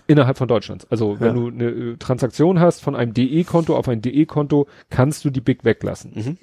Innerhalb 0.06 0.38
von 0.38 0.48
Deutschlands. 0.48 0.86
Also 0.90 1.20
wenn 1.20 1.36
Ja. 1.36 1.42
du 1.42 1.48
eine 1.50 1.70
äh, 1.70 1.98
Transaktion 1.98 2.60
hast 2.60 2.82
von 2.82 2.96
einem 2.96 3.14
DE-Konto 3.14 3.76
auf 3.76 3.88
ein 3.90 4.02
DE-Konto, 4.02 4.68
kannst 4.90 5.26
du 5.26 5.30
die 5.30 5.42
Big 5.42 5.66
weglassen. 5.66 6.12
Mhm. 6.16 6.38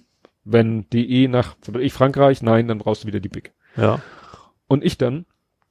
Wenn 0.44 0.90
DE 0.90 1.28
nach 1.28 1.56
ich 1.80 1.92
Frankreich, 1.94 2.42
nein, 2.42 2.68
dann 2.68 2.78
brauchst 2.78 3.04
du 3.04 3.06
wieder 3.06 3.20
die 3.20 3.30
Big. 3.30 3.52
Ja. 3.76 4.02
Und 4.66 4.84
ich 4.84 4.98
dann 4.98 5.24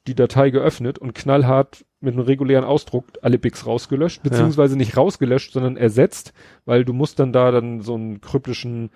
die 0.07 0.15
Datei 0.15 0.49
geöffnet 0.49 0.97
und 0.97 1.13
knallhart 1.13 1.85
mit 2.03 2.13
einem 2.13 2.23
regulären 2.23 2.65
Ausdruck 2.65 3.05
alle 3.21 3.39
Bigs 3.39 3.65
rausgelöscht, 3.65 4.23
beziehungsweise 4.23 4.77
nicht 4.77 4.97
rausgelöscht, 4.97 5.53
sondern 5.53 5.77
ersetzt, 5.77 6.33
weil 6.65 6.85
du 6.85 6.93
musst 6.93 7.19
dann 7.19 7.33
da 7.33 7.51
dann 7.51 7.81
so 7.81 7.95
einen 7.95 8.21
kryptischen 8.21 8.91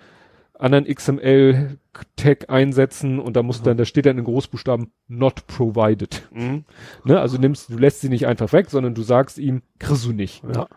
anderen 0.58 0.86
XML-Tag 0.86 2.50
einsetzen 2.50 3.18
und 3.18 3.36
da 3.36 3.42
muss 3.42 3.62
dann, 3.62 3.76
da 3.76 3.84
steht 3.84 4.06
dann 4.06 4.18
in 4.18 4.24
Großbuchstaben 4.24 4.90
not 5.06 5.46
provided. 5.46 6.28
Mhm. 6.32 6.64
Ne? 7.04 7.20
Also 7.20 7.38
nimmst, 7.38 7.70
du 7.70 7.78
lässt 7.78 8.00
sie 8.00 8.08
nicht 8.08 8.26
einfach 8.26 8.52
weg, 8.52 8.68
sondern 8.70 8.94
du 8.94 9.02
sagst 9.02 9.38
ihm, 9.38 9.62
kriegst 9.78 10.04
du 10.04 10.12
nicht. 10.12 10.42
Ja. 10.52 10.68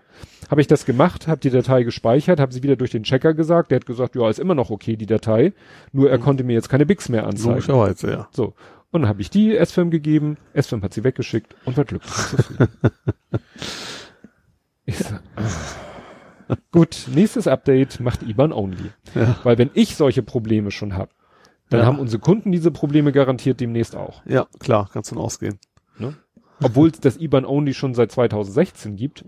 Habe 0.50 0.62
ich 0.62 0.68
das 0.68 0.86
gemacht, 0.86 1.28
habe 1.28 1.42
die 1.42 1.50
Datei 1.50 1.84
gespeichert, 1.84 2.40
habe 2.40 2.54
sie 2.54 2.62
wieder 2.62 2.76
durch 2.76 2.92
den 2.92 3.04
Checker 3.04 3.34
gesagt, 3.34 3.72
der 3.72 3.78
hat 3.78 3.86
gesagt, 3.86 4.16
ja, 4.16 4.30
ist 4.30 4.40
immer 4.40 4.56
noch 4.56 4.70
okay, 4.70 4.96
die 4.96 5.08
Datei, 5.08 5.54
nur 5.92 6.12
er 6.12 6.20
konnte 6.20 6.44
mir 6.44 6.54
jetzt 6.54 6.70
keine 6.70 6.86
Bigs 6.86 7.10
mehr 7.10 7.26
anzeigen. 7.26 7.56
Logischerweise, 7.56 8.12
ja. 8.12 8.28
So. 8.32 8.54
Und 8.92 9.02
dann 9.04 9.10
habe 9.10 9.22
ich 9.22 9.30
die 9.30 9.56
S-Firm 9.56 9.90
gegeben, 9.90 10.38
S-Firm 10.54 10.82
hat 10.84 10.94
sie 10.94 11.04
weggeschickt 11.04 11.56
und 11.66 11.78
war 11.78 11.86
glücklich 11.86 12.14
zufrieden. 12.14 12.68
ich 14.86 14.98
so, 14.98 15.16
ah. 15.36 16.56
Gut, 16.72 17.08
nächstes 17.14 17.48
Update 17.48 18.02
macht 18.02 18.24
IBAN 18.24 18.52
only. 18.52 18.92
Ja. 19.16 19.38
Weil 19.44 19.58
wenn 19.58 19.70
ich 19.74 19.96
solche 19.96 20.22
Probleme 20.22 20.72
schon 20.72 20.96
habe, 20.96 21.12
dann 21.70 21.82
Ja. 21.82 21.86
haben 21.86 22.00
unsere 22.00 22.22
Kunden 22.22 22.52
diese 22.52 22.72
Probleme 22.72 23.14
garantiert 23.14 23.62
demnächst 23.62 23.96
auch. 23.96 24.22
Ja, 24.26 24.48
klar, 24.60 24.90
kannst 24.92 25.12
du 25.12 25.20
ausgehen. 25.20 25.60
Ne? 25.98 26.16
Obwohl 26.62 26.90
es 26.90 27.00
das 27.00 27.18
IBAN 27.18 27.46
only 27.46 27.74
schon 27.74 27.94
seit 27.94 28.12
2016 28.12 28.98
gibt. 28.98 29.24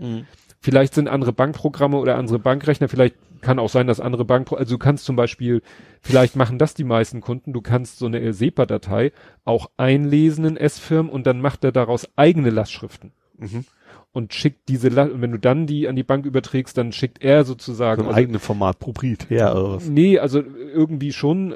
Vielleicht 0.59 0.93
sind 0.93 1.08
andere 1.08 1.32
Bankprogramme 1.32 1.98
oder 1.98 2.17
andere 2.17 2.40
Bankrechner, 2.40 2.90
vielleicht 2.90 3.16
kann 3.44 3.60
auch 3.60 3.70
sein, 3.70 3.86
dass 3.86 4.00
andere 4.00 4.26
Bank, 4.26 4.52
also 4.52 4.76
du 4.76 4.80
kannst 4.80 5.06
zum 5.06 5.16
Beispiel, 5.16 5.62
vielleicht 6.02 6.36
machen 6.36 6.58
das 6.58 6.74
die 6.74 6.84
meisten 6.84 7.22
Kunden, 7.22 7.54
du 7.54 7.62
kannst 7.62 8.00
so 8.00 8.08
eine 8.08 8.34
SEPA-Datei 8.34 9.12
auch 9.46 9.70
einlesen 9.78 10.46
in 10.46 10.58
S-Firm 10.58 11.10
und 11.10 11.28
dann 11.28 11.40
macht 11.42 11.64
er 11.64 11.72
daraus 11.72 12.08
eigene 12.16 12.50
Lastschriften 12.50 13.12
Mhm. 13.38 13.66
und 14.12 14.34
schickt 14.34 14.70
diese, 14.70 14.90
La 14.90 15.04
und 15.04 15.22
wenn 15.22 15.32
du 15.32 15.40
dann 15.40 15.68
die 15.68 15.88
an 15.88 15.96
die 15.96 16.04
Bank 16.04 16.26
überträgst, 16.26 16.78
dann 16.78 16.92
schickt 16.92 17.24
er 17.24 17.44
sozusagen, 17.44 18.02
Ein 18.04 18.08
also, 18.08 18.18
eigenes 18.18 18.44
Format, 18.46 18.80
proprietär 18.80 19.52
oder 19.56 19.76
was? 19.76 19.86
nee, 19.88 20.18
also 20.20 20.42
irgendwie 20.42 21.12
schon, 21.14 21.52
äh, 21.52 21.56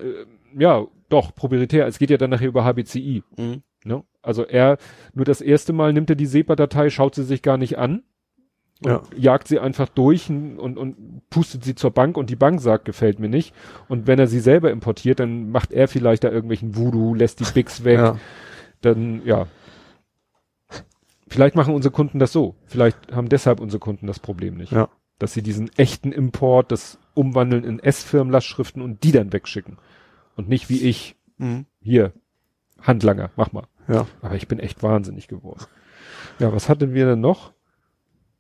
ja, 0.58 0.86
doch, 1.10 1.34
proprietär, 1.36 1.88
es 1.88 2.00
geht 2.00 2.10
ja 2.10 2.18
dann 2.18 2.30
nachher 2.32 2.48
über 2.50 2.64
HBCI, 2.66 3.24
Mhm. 3.38 3.62
ne? 3.86 4.04
Also 4.22 4.44
er, 4.44 4.78
nur 5.14 5.24
das 5.24 5.40
erste 5.40 5.72
Mal 5.72 5.94
nimmt 5.94 6.10
er 6.10 6.16
die 6.18 6.26
SEPA-Datei, 6.26 6.90
schaut 6.90 7.16
sie 7.16 7.24
sich 7.24 7.42
gar 7.42 7.58
nicht 7.58 7.78
an, 7.78 8.04
Ja. 8.86 9.02
jagt 9.16 9.48
sie 9.48 9.60
einfach 9.60 9.90
durch 9.90 10.30
und, 10.30 10.60
und, 10.60 11.30
pustet 11.32 11.64
sie 11.64 11.74
zur 11.74 11.90
Bank 11.92 12.16
und 12.16 12.30
die 12.30 12.36
Bank 12.36 12.62
sagt, 12.62 12.86
gefällt 12.86 13.18
mir 13.20 13.30
nicht. 13.30 13.54
Und 13.88 14.06
wenn 14.06 14.20
er 14.20 14.28
sie 14.28 14.40
selber 14.40 14.70
importiert, 14.72 15.20
dann 15.20 15.50
macht 15.50 15.72
er 15.72 15.88
vielleicht 15.88 16.24
da 16.24 16.30
irgendwelchen 16.30 16.76
Voodoo, 16.76 17.16
lässt 17.16 17.40
die 17.40 17.52
Bigs 17.52 17.84
weg, 17.84 17.98
Ja. 17.98 18.20
dann, 18.82 19.26
ja. 19.26 19.48
Vielleicht 21.28 21.56
machen 21.56 21.74
unsere 21.74 21.92
Kunden 21.92 22.20
das 22.20 22.32
so. 22.32 22.56
Vielleicht 22.66 23.12
haben 23.14 23.30
deshalb 23.30 23.60
unsere 23.60 23.80
Kunden 23.80 24.08
das 24.08 24.20
Problem 24.20 24.56
nicht. 24.56 24.72
Ja. 24.72 24.90
Dass 25.20 25.34
sie 25.34 25.42
diesen 25.42 25.70
echten 25.78 26.12
Import, 26.12 26.72
das 26.72 27.00
umwandeln 27.16 27.64
in 27.64 27.80
S-Firmen-Lastschriften 27.80 28.82
und 28.82 29.04
die 29.04 29.12
dann 29.12 29.34
wegschicken. 29.34 29.78
Und 30.36 30.48
nicht 30.50 30.70
wie 30.70 30.82
ich, 30.84 31.16
Mhm. 31.40 31.66
hier, 31.82 32.14
Handlanger, 32.82 33.32
mach 33.36 33.52
mal. 33.52 33.66
Ja. 33.88 34.08
Aber 34.22 34.36
ich 34.36 34.48
bin 34.48 34.60
echt 34.60 34.82
wahnsinnig 34.84 35.28
geworden. 35.28 35.66
Ja, 36.40 36.52
was 36.54 36.70
hatten 36.70 36.94
wir 36.94 37.06
denn 37.08 37.20
noch? 37.22 37.54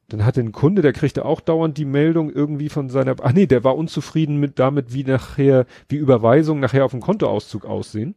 Dann 0.10 0.26
hatte 0.26 0.40
ein 0.40 0.54
Kunde, 0.54 0.82
der 0.82 0.94
kriegte 0.94 1.26
auch 1.26 1.42
dauernd 1.42 1.78
die 1.78 1.86
Meldung 1.86 2.32
irgendwie 2.32 2.70
von 2.70 2.90
seiner, 2.90 3.16
ach 3.22 3.34
nee, 3.34 3.46
der 3.46 3.64
war 3.66 3.76
unzufrieden 3.76 4.38
mit 4.38 4.58
damit, 4.58 4.94
wie 4.94 5.04
nachher, 5.04 5.66
wie 5.90 5.98
Überweisungen 5.98 6.62
nachher 6.62 6.86
auf 6.86 6.92
dem 6.92 7.02
Kontoauszug 7.02 7.66
aussehen. 7.66 8.16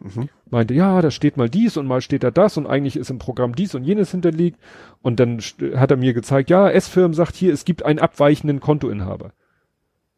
Mhm. 0.00 0.28
Meinte, 0.50 0.72
ja, 0.72 1.02
da 1.02 1.10
steht 1.10 1.36
mal 1.36 1.50
dies 1.50 1.76
und 1.76 1.86
mal 1.86 2.00
steht 2.00 2.22
da 2.22 2.30
das 2.30 2.56
und 2.56 2.66
eigentlich 2.66 2.96
ist 2.96 3.10
im 3.10 3.18
Programm 3.18 3.54
dies 3.54 3.74
und 3.74 3.84
jenes 3.84 4.10
hinterlegt. 4.10 4.58
Und 5.02 5.20
dann 5.20 5.38
hat 5.76 5.90
er 5.90 5.96
mir 5.98 6.14
gezeigt, 6.14 6.48
ja, 6.48 6.70
S-Firm 6.70 7.12
sagt 7.12 7.34
hier, 7.34 7.52
es 7.52 7.66
gibt 7.66 7.84
einen 7.84 7.98
abweichenden 7.98 8.60
Kontoinhaber. 8.60 9.32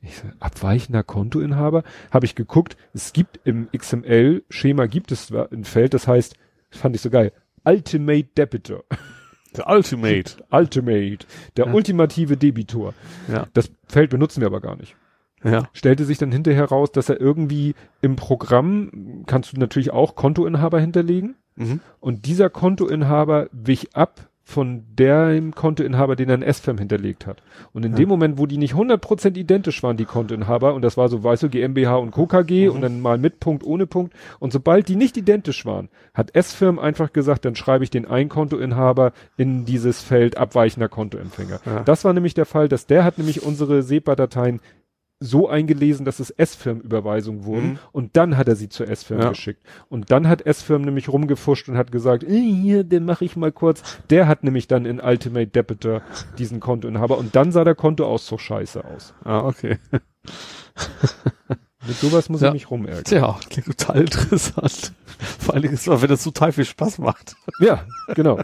Ich 0.02 0.16
so, 0.16 0.28
abweichender 0.38 1.02
Kontoinhaber? 1.02 1.82
Habe 2.10 2.26
ich 2.26 2.34
geguckt, 2.34 2.76
es 2.94 3.12
gibt 3.12 3.40
im 3.44 3.68
XML-Schema 3.76 4.86
gibt 4.86 5.12
es 5.12 5.32
ein 5.32 5.64
Feld, 5.64 5.92
das 5.92 6.06
heißt, 6.06 6.36
fand 6.70 6.94
ich 6.94 7.02
so 7.02 7.10
geil, 7.10 7.32
Ultimate 7.64 8.28
Debitor. 8.36 8.84
Der 9.56 9.68
Ultimate. 9.68 10.44
Ultimate. 10.50 11.26
Der 11.56 11.66
Ja. 11.66 11.72
ultimative 11.72 12.36
Debitor. 12.36 12.94
Ja. 13.28 13.46
Das 13.52 13.70
Feld 13.86 14.10
benutzen 14.10 14.40
wir 14.40 14.46
aber 14.46 14.60
gar 14.60 14.76
nicht. 14.76 14.96
Ja. 15.42 15.68
Stellte 15.72 16.04
sich 16.04 16.18
dann 16.18 16.32
hinterher 16.32 16.66
raus, 16.66 16.92
dass 16.92 17.08
er 17.08 17.20
irgendwie 17.20 17.74
im 18.02 18.16
Programm, 18.16 19.24
kannst 19.26 19.52
du 19.54 19.58
natürlich 19.58 19.90
auch 19.90 20.14
Kontoinhaber 20.14 20.78
hinterlegen. 20.80 21.36
Mhm. 21.56 21.80
Und 21.98 22.26
dieser 22.26 22.50
Kontoinhaber 22.50 23.48
wich 23.52 23.96
ab 23.96 24.29
von 24.50 24.84
dem 24.98 25.54
Kontoinhaber, 25.54 26.16
den 26.16 26.28
er 26.28 26.34
in 26.42 26.52
SFAM 26.52 26.76
hinterlegt 26.78 27.26
hat. 27.26 27.42
Und 27.72 27.84
in 27.86 27.92
Ja. 27.92 27.98
dem 27.98 28.08
Moment, 28.08 28.36
wo 28.38 28.46
die 28.46 28.58
nicht 28.58 28.74
100% 28.74 29.36
identisch 29.38 29.82
waren, 29.82 29.96
die 29.96 30.04
Kontoinhaber, 30.04 30.74
und 30.74 30.82
das 30.82 30.96
war 30.96 31.08
so, 31.08 31.22
weißt 31.24 31.44
du, 31.44 31.48
GmbH 31.48 31.96
und 31.96 32.10
Co. 32.10 32.26
KG 32.26 32.68
Mhm. 32.68 32.74
und 32.74 32.80
dann 32.82 33.00
mal 33.00 33.16
mit 33.18 33.40
Punkt, 33.40 33.64
ohne 33.64 33.86
Punkt. 33.86 34.12
Und 34.40 34.52
sobald 34.52 34.88
die 34.88 34.96
nicht 34.96 35.16
identisch 35.16 35.64
waren, 35.64 35.88
hat 36.12 36.32
SFirm 36.34 36.78
einfach 36.78 37.12
gesagt, 37.12 37.44
dann 37.44 37.54
schreibe 37.54 37.84
ich 37.84 37.90
den 37.90 38.06
einen 38.06 38.28
Kontoinhaber 38.28 39.12
in 39.36 39.64
dieses 39.64 40.02
Feld 40.02 40.36
abweichender 40.36 40.88
Kontoempfänger. 40.88 41.60
Ja. 41.64 41.80
Das 41.84 42.04
war 42.04 42.12
nämlich 42.12 42.34
der 42.34 42.46
Fall, 42.46 42.68
dass 42.68 42.86
der 42.86 43.04
hat 43.04 43.16
nämlich 43.18 43.42
unsere 43.42 43.82
SEPA-Dateien 43.82 44.60
so 45.22 45.48
eingelesen, 45.50 46.06
dass 46.06 46.18
es 46.18 46.30
S-Firm-Überweisungen 46.30 47.44
wurden 47.44 47.68
Mhm. 47.72 47.78
und 47.92 48.16
dann 48.16 48.38
hat 48.38 48.48
er 48.48 48.56
sie 48.56 48.70
zur 48.70 48.88
S-Firm 48.88 49.20
Ja. 49.20 49.28
geschickt. 49.28 49.62
Und 49.90 50.10
dann 50.10 50.26
hat 50.28 50.46
S-Firm 50.46 50.80
nämlich 50.82 51.10
rumgefuscht 51.10 51.68
und 51.68 51.76
hat 51.76 51.92
gesagt, 51.92 52.24
äh, 52.24 52.28
hier, 52.40 52.84
den 52.84 53.04
mache 53.04 53.24
ich 53.26 53.36
mal 53.36 53.52
kurz. 53.52 53.82
Der 54.08 54.26
hat 54.28 54.44
nämlich 54.44 54.66
dann 54.66 54.86
in 54.86 54.98
Ultimate 54.98 55.48
Debitor 55.48 56.00
diesen 56.38 56.58
Kontoinhaber 56.58 57.18
und 57.18 57.36
dann 57.36 57.52
sah 57.52 57.64
der 57.64 57.74
Kontoauszug 57.74 58.40
scheiße 58.40 58.82
aus. 58.82 59.12
Ah, 59.24 59.40
okay. 59.40 59.76
Mit 61.86 61.96
sowas 61.96 62.28
muss 62.28 62.40
Ja. 62.40 62.48
ich 62.48 62.54
mich 62.54 62.70
rumärgern. 62.70 63.04
Tja, 63.04 63.38
klingt 63.48 63.66
total 63.78 64.00
interessant. 64.02 64.92
Vor 65.38 65.54
allen 65.54 65.62
Dingen 65.62 65.74
ist 65.74 65.86
es, 65.86 66.02
wenn 66.02 66.08
das 66.08 66.22
total 66.24 66.52
viel 66.52 66.64
Spaß 66.64 66.98
macht. 66.98 67.36
Ja, 67.58 67.84
genau. 68.14 68.40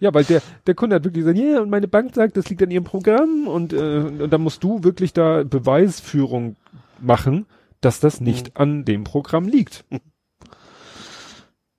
Ja, 0.00 0.12
weil 0.14 0.24
der, 0.24 0.42
der 0.66 0.74
Kunde 0.74 0.96
hat 0.96 1.04
wirklich 1.04 1.24
gesagt, 1.24 1.38
ja, 1.38 1.60
und 1.60 1.70
meine 1.70 1.88
Bank 1.88 2.14
sagt, 2.14 2.36
das 2.36 2.48
liegt 2.48 2.62
an 2.62 2.70
ihrem 2.70 2.84
Programm 2.84 3.46
und, 3.46 3.72
äh, 3.72 3.98
und 3.98 4.30
dann 4.30 4.42
musst 4.42 4.62
du 4.62 4.84
wirklich 4.84 5.12
da 5.12 5.44
Beweisführung 5.44 6.56
machen, 7.00 7.46
dass 7.80 8.00
das 8.00 8.20
nicht 8.20 8.56
an 8.56 8.84
dem 8.84 9.04
Programm 9.04 9.46
liegt. 9.48 9.84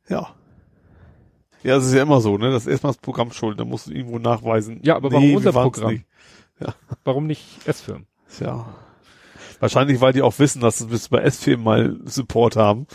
Ja. 0.10 0.34
Ja, 1.64 1.78
es 1.78 1.86
ist 1.86 1.94
ja 1.94 2.04
immer 2.04 2.20
so, 2.20 2.38
ne? 2.38 2.52
Das 2.52 2.64
ist 2.64 2.72
erstmal 2.72 2.92
das 2.92 3.02
Programm 3.02 3.32
schuld, 3.32 3.60
da 3.60 3.64
musst 3.64 3.88
du 3.88 3.92
irgendwo 3.92 4.20
nachweisen. 4.20 4.82
Ja, 4.84 4.98
aber 4.98 5.12
warum 5.14 5.36
unser 5.36 5.54
Programm? 5.54 5.94
nicht. 5.94 6.06
Warum 7.04 7.28
nicht 7.28 7.66
S-Firm? 7.66 8.06
Ja. 8.40 8.66
Wahrscheinlich, 9.60 10.02
weil 10.02 10.12
die 10.12 10.22
auch 10.22 10.38
wissen, 10.40 10.62
dass 10.62 10.80
sie 10.80 10.88
bis 10.88 11.08
bei 11.08 11.20
S-Film 11.20 11.64
mal 11.64 11.98
Support 12.04 12.58
haben. 12.58 12.86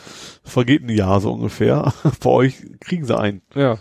Vergeht 0.45 0.83
ein 0.83 0.91
Jahr 0.91 1.21
so 1.21 1.33
ungefähr. 1.33 1.95
Bei 2.21 2.31
euch 2.31 2.63
kriegen 2.81 3.07
sie 3.07 3.19
einen. 3.19 3.41
Ja. 3.55 3.79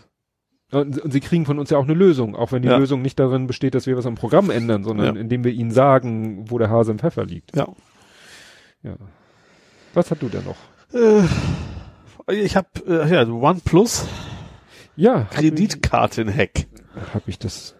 Und, 0.71 0.99
und 0.99 1.11
sie 1.11 1.21
kriegen 1.21 1.45
von 1.45 1.59
uns 1.59 1.69
ja 1.69 1.77
auch 1.77 1.85
eine 1.85 1.93
Lösung, 1.93 2.35
auch 2.35 2.51
wenn 2.51 2.61
die 2.61 2.67
Ja. 2.67 2.77
Lösung 2.77 3.01
nicht 3.01 3.17
darin 3.19 3.47
besteht, 3.47 3.73
dass 3.73 3.87
wir 3.87 3.95
was 3.95 4.05
am 4.05 4.15
Programm 4.15 4.49
ändern, 4.49 4.83
sondern 4.83 5.15
Ja. 5.15 5.21
indem 5.21 5.43
wir 5.45 5.51
ihnen 5.53 5.71
sagen, 5.71 6.49
wo 6.49 6.57
der 6.57 6.69
Hase 6.69 6.91
im 6.91 6.99
Pfeffer 6.99 7.25
liegt. 7.25 7.55
Ja. 7.55 7.67
Ja. 8.83 8.95
Was 9.93 10.11
hast 10.11 10.21
du 10.21 10.27
denn 10.29 10.43
noch? 10.43 10.57
Äh, 10.93 11.23
ich 12.43 12.55
habe 12.57 12.67
äh, 12.85 13.09
ja, 13.13 13.25
OnePlus 13.27 14.05
Ja, 14.97 15.21
Kreditkarten-Hack. 15.31 16.65
Hab 17.13 17.27
ich 17.27 17.39
das? 17.39 17.75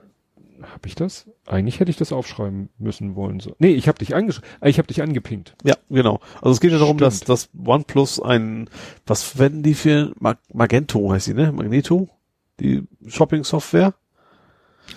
Hab 0.74 0.86
ich 0.86 0.96
das? 0.96 1.30
Eigentlich 1.46 1.80
hätte 1.80 1.92
ich 1.92 1.98
das 1.98 2.12
aufschreiben 2.12 2.70
müssen 2.78 3.16
wollen. 3.16 3.40
So. 3.40 3.56
Nee, 3.60 3.72
ich 3.74 3.88
habe 3.88 4.00
dich 4.00 4.16
angesch 4.16 4.42
äh, 4.62 4.70
ich 4.70 4.78
habe 4.80 4.88
dich 4.88 5.02
angepinkt. 5.02 5.56
Ja, 5.64 5.76
genau. 5.90 6.20
Also 6.42 6.52
es 6.52 6.60
geht 6.62 6.72
ja 6.72 6.80
darum, 6.80 6.98
dass 6.98 7.18
Stimmt. 7.18 7.30
das 7.30 7.50
OnePlus 7.66 8.22
ein, 8.22 8.70
was 9.06 9.24
verwenden 9.24 9.64
die 9.64 9.74
für 9.76 10.14
Mag 10.20 10.40
Magento 10.54 11.12
heißt 11.12 11.28
die, 11.28 11.34
ne? 11.34 11.52
Magneto? 11.52 12.10
Die 12.60 12.88
Shopping-Software? 13.06 13.94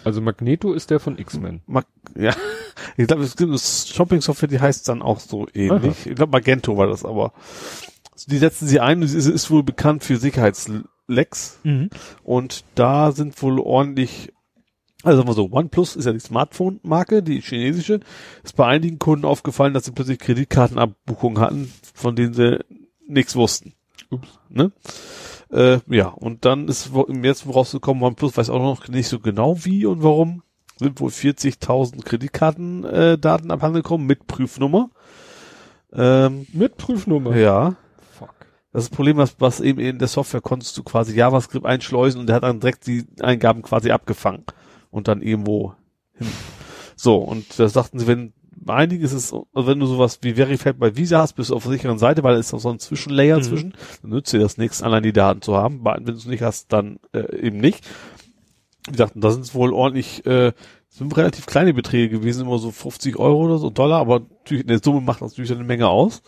Also 0.04 0.20
Magneto 0.20 0.72
ist 0.72 0.90
der 0.90 1.00
von 1.00 1.18
X-Men. 1.18 1.62
Ja, 2.16 2.34
ich 2.96 3.06
glaube, 3.06 3.22
es 3.22 3.36
gibt 3.36 3.50
eine 3.50 3.58
Shopping-Software, 3.58 4.48
die 4.48 4.60
heißt 4.60 4.88
dann 4.88 5.02
auch 5.02 5.20
so 5.20 5.46
ähnlich. 5.52 6.06
Ich 6.06 6.14
glaube, 6.14 6.32
Magento 6.32 6.76
war 6.76 6.86
das 6.86 7.04
aber. 7.04 7.32
Die 8.28 8.38
setzen 8.38 8.68
sie 8.68 8.80
ein, 8.80 9.02
es 9.02 9.14
ist, 9.14 9.26
ist 9.26 9.50
wohl 9.50 9.62
bekannt 9.62 10.04
für 10.04 10.16
Sicherheitslecks 10.16 11.58
und 12.22 12.64
da 12.74 13.12
sind 13.12 13.40
wohl 13.42 13.58
ordentlich, 13.58 14.32
also 15.02 15.16
sagen 15.16 15.28
wir 15.28 15.34
so, 15.34 15.48
OnePlus 15.50 15.96
ist 15.96 16.04
ja 16.04 16.12
die 16.12 16.20
Smartphone-Marke, 16.20 17.22
die 17.22 17.40
chinesische, 17.40 18.00
ist 18.44 18.56
bei 18.56 18.66
einigen 18.66 18.98
Kunden 18.98 19.24
aufgefallen, 19.24 19.72
dass 19.74 19.86
sie 19.86 19.92
plötzlich 19.92 20.18
Kreditkartenabbuchungen 20.18 21.42
hatten, 21.42 21.72
von 21.94 22.14
denen 22.14 22.34
sie 22.34 22.62
nichts 23.08 23.36
wussten. 23.36 23.72
Ups. 24.10 24.38
Ne? 24.50 24.70
Äh, 25.52 25.80
ja, 25.88 26.08
und 26.08 26.44
dann 26.44 26.68
ist 26.68 26.90
März 27.08 27.44
rausgekommen, 27.46 28.02
OnePlus 28.02 28.36
weiß 28.36 28.50
auch 28.50 28.60
noch 28.60 28.88
nicht 28.88 29.08
so 29.08 29.18
genau 29.18 29.64
wie 29.64 29.86
und 29.86 30.02
warum. 30.02 30.42
Sind 30.76 31.00
wohl 31.00 31.10
40.000 31.10 32.04
Kreditkartendaten 32.04 33.14
äh, 33.14 33.18
Daten 33.18 33.50
abhandengekommen 33.50 34.06
mit 34.06 34.26
Prüfnummer. 34.26 34.90
Ähm, 35.92 36.46
Mit 36.52 36.76
Prüfnummer. 36.76 37.36
ja, 37.36 37.74
Fuck. 38.18 38.30
das, 38.72 38.84
ist 38.84 38.90
das 38.90 38.96
Problem, 38.96 39.16
was, 39.16 39.36
was 39.40 39.60
eben 39.60 39.80
in 39.80 39.98
der 39.98 40.08
Software 40.08 40.40
konntest 40.40 40.78
du 40.78 40.82
quasi 40.84 41.14
JavaScript 41.16 41.66
einschleusen 41.66 42.20
und 42.20 42.28
der 42.28 42.36
hat 42.36 42.44
dann 42.44 42.60
direkt 42.60 42.86
die 42.86 43.04
Eingaben 43.20 43.62
quasi 43.62 43.90
abgefangen 43.90 44.44
und 44.90 45.08
dann 45.08 45.20
irgendwo 45.20 45.74
hin. 46.14 46.28
So, 46.96 47.16
und 47.16 47.58
da 47.58 47.68
sagten 47.68 47.98
sie, 47.98 48.06
wenn 48.06 48.32
bei 48.56 48.74
einigen 48.74 49.02
ist 49.02 49.12
es, 49.12 49.32
also 49.32 49.66
wenn 49.68 49.80
du 49.80 49.86
sowas 49.86 50.18
wie 50.22 50.34
Verified 50.34 50.78
bei 50.78 50.96
Visa 50.96 51.18
hast, 51.18 51.34
bist 51.34 51.50
du 51.50 51.54
auf 51.56 51.62
der 51.64 51.72
sicheren 51.72 51.98
Seite, 51.98 52.22
weil 52.22 52.34
es 52.36 52.46
ist 52.46 52.52
noch 52.52 52.60
so 52.60 52.70
ein 52.70 52.78
Zwischenlayer 52.78 53.38
Mhm. 53.38 53.42
zwischen, 53.42 53.74
dann 54.02 54.10
nützt 54.10 54.32
dir 54.32 54.38
das 54.40 54.58
nichts, 54.58 54.82
allein 54.82 55.02
die 55.02 55.12
Daten 55.12 55.42
zu 55.42 55.56
haben. 55.56 55.80
Wenn 55.84 56.04
du 56.04 56.12
es 56.12 56.26
nicht 56.26 56.42
hast, 56.42 56.72
dann 56.72 56.98
äh, 57.12 57.46
eben 57.46 57.58
nicht. 57.58 57.84
Die 58.88 58.96
dachten, 58.96 59.20
da 59.20 59.30
sind 59.30 59.42
es 59.42 59.54
wohl 59.54 59.72
ordentlich, 59.72 60.24
äh, 60.26 60.52
sind 60.88 61.16
relativ 61.16 61.46
kleine 61.46 61.72
Beträge 61.74 62.18
gewesen, 62.18 62.42
immer 62.46 62.58
so 62.58 62.70
50 62.70 63.16
Euro 63.18 63.44
oder 63.44 63.58
so 63.58 63.70
Dollar, 63.70 64.00
aber 64.00 64.20
natürlich 64.20 64.62
in 64.62 64.68
der 64.68 64.80
Summe 64.82 65.00
macht 65.00 65.20
das 65.22 65.32
natürlich 65.32 65.52
eine 65.52 65.64
Menge 65.64 65.88
aus. 65.88 66.22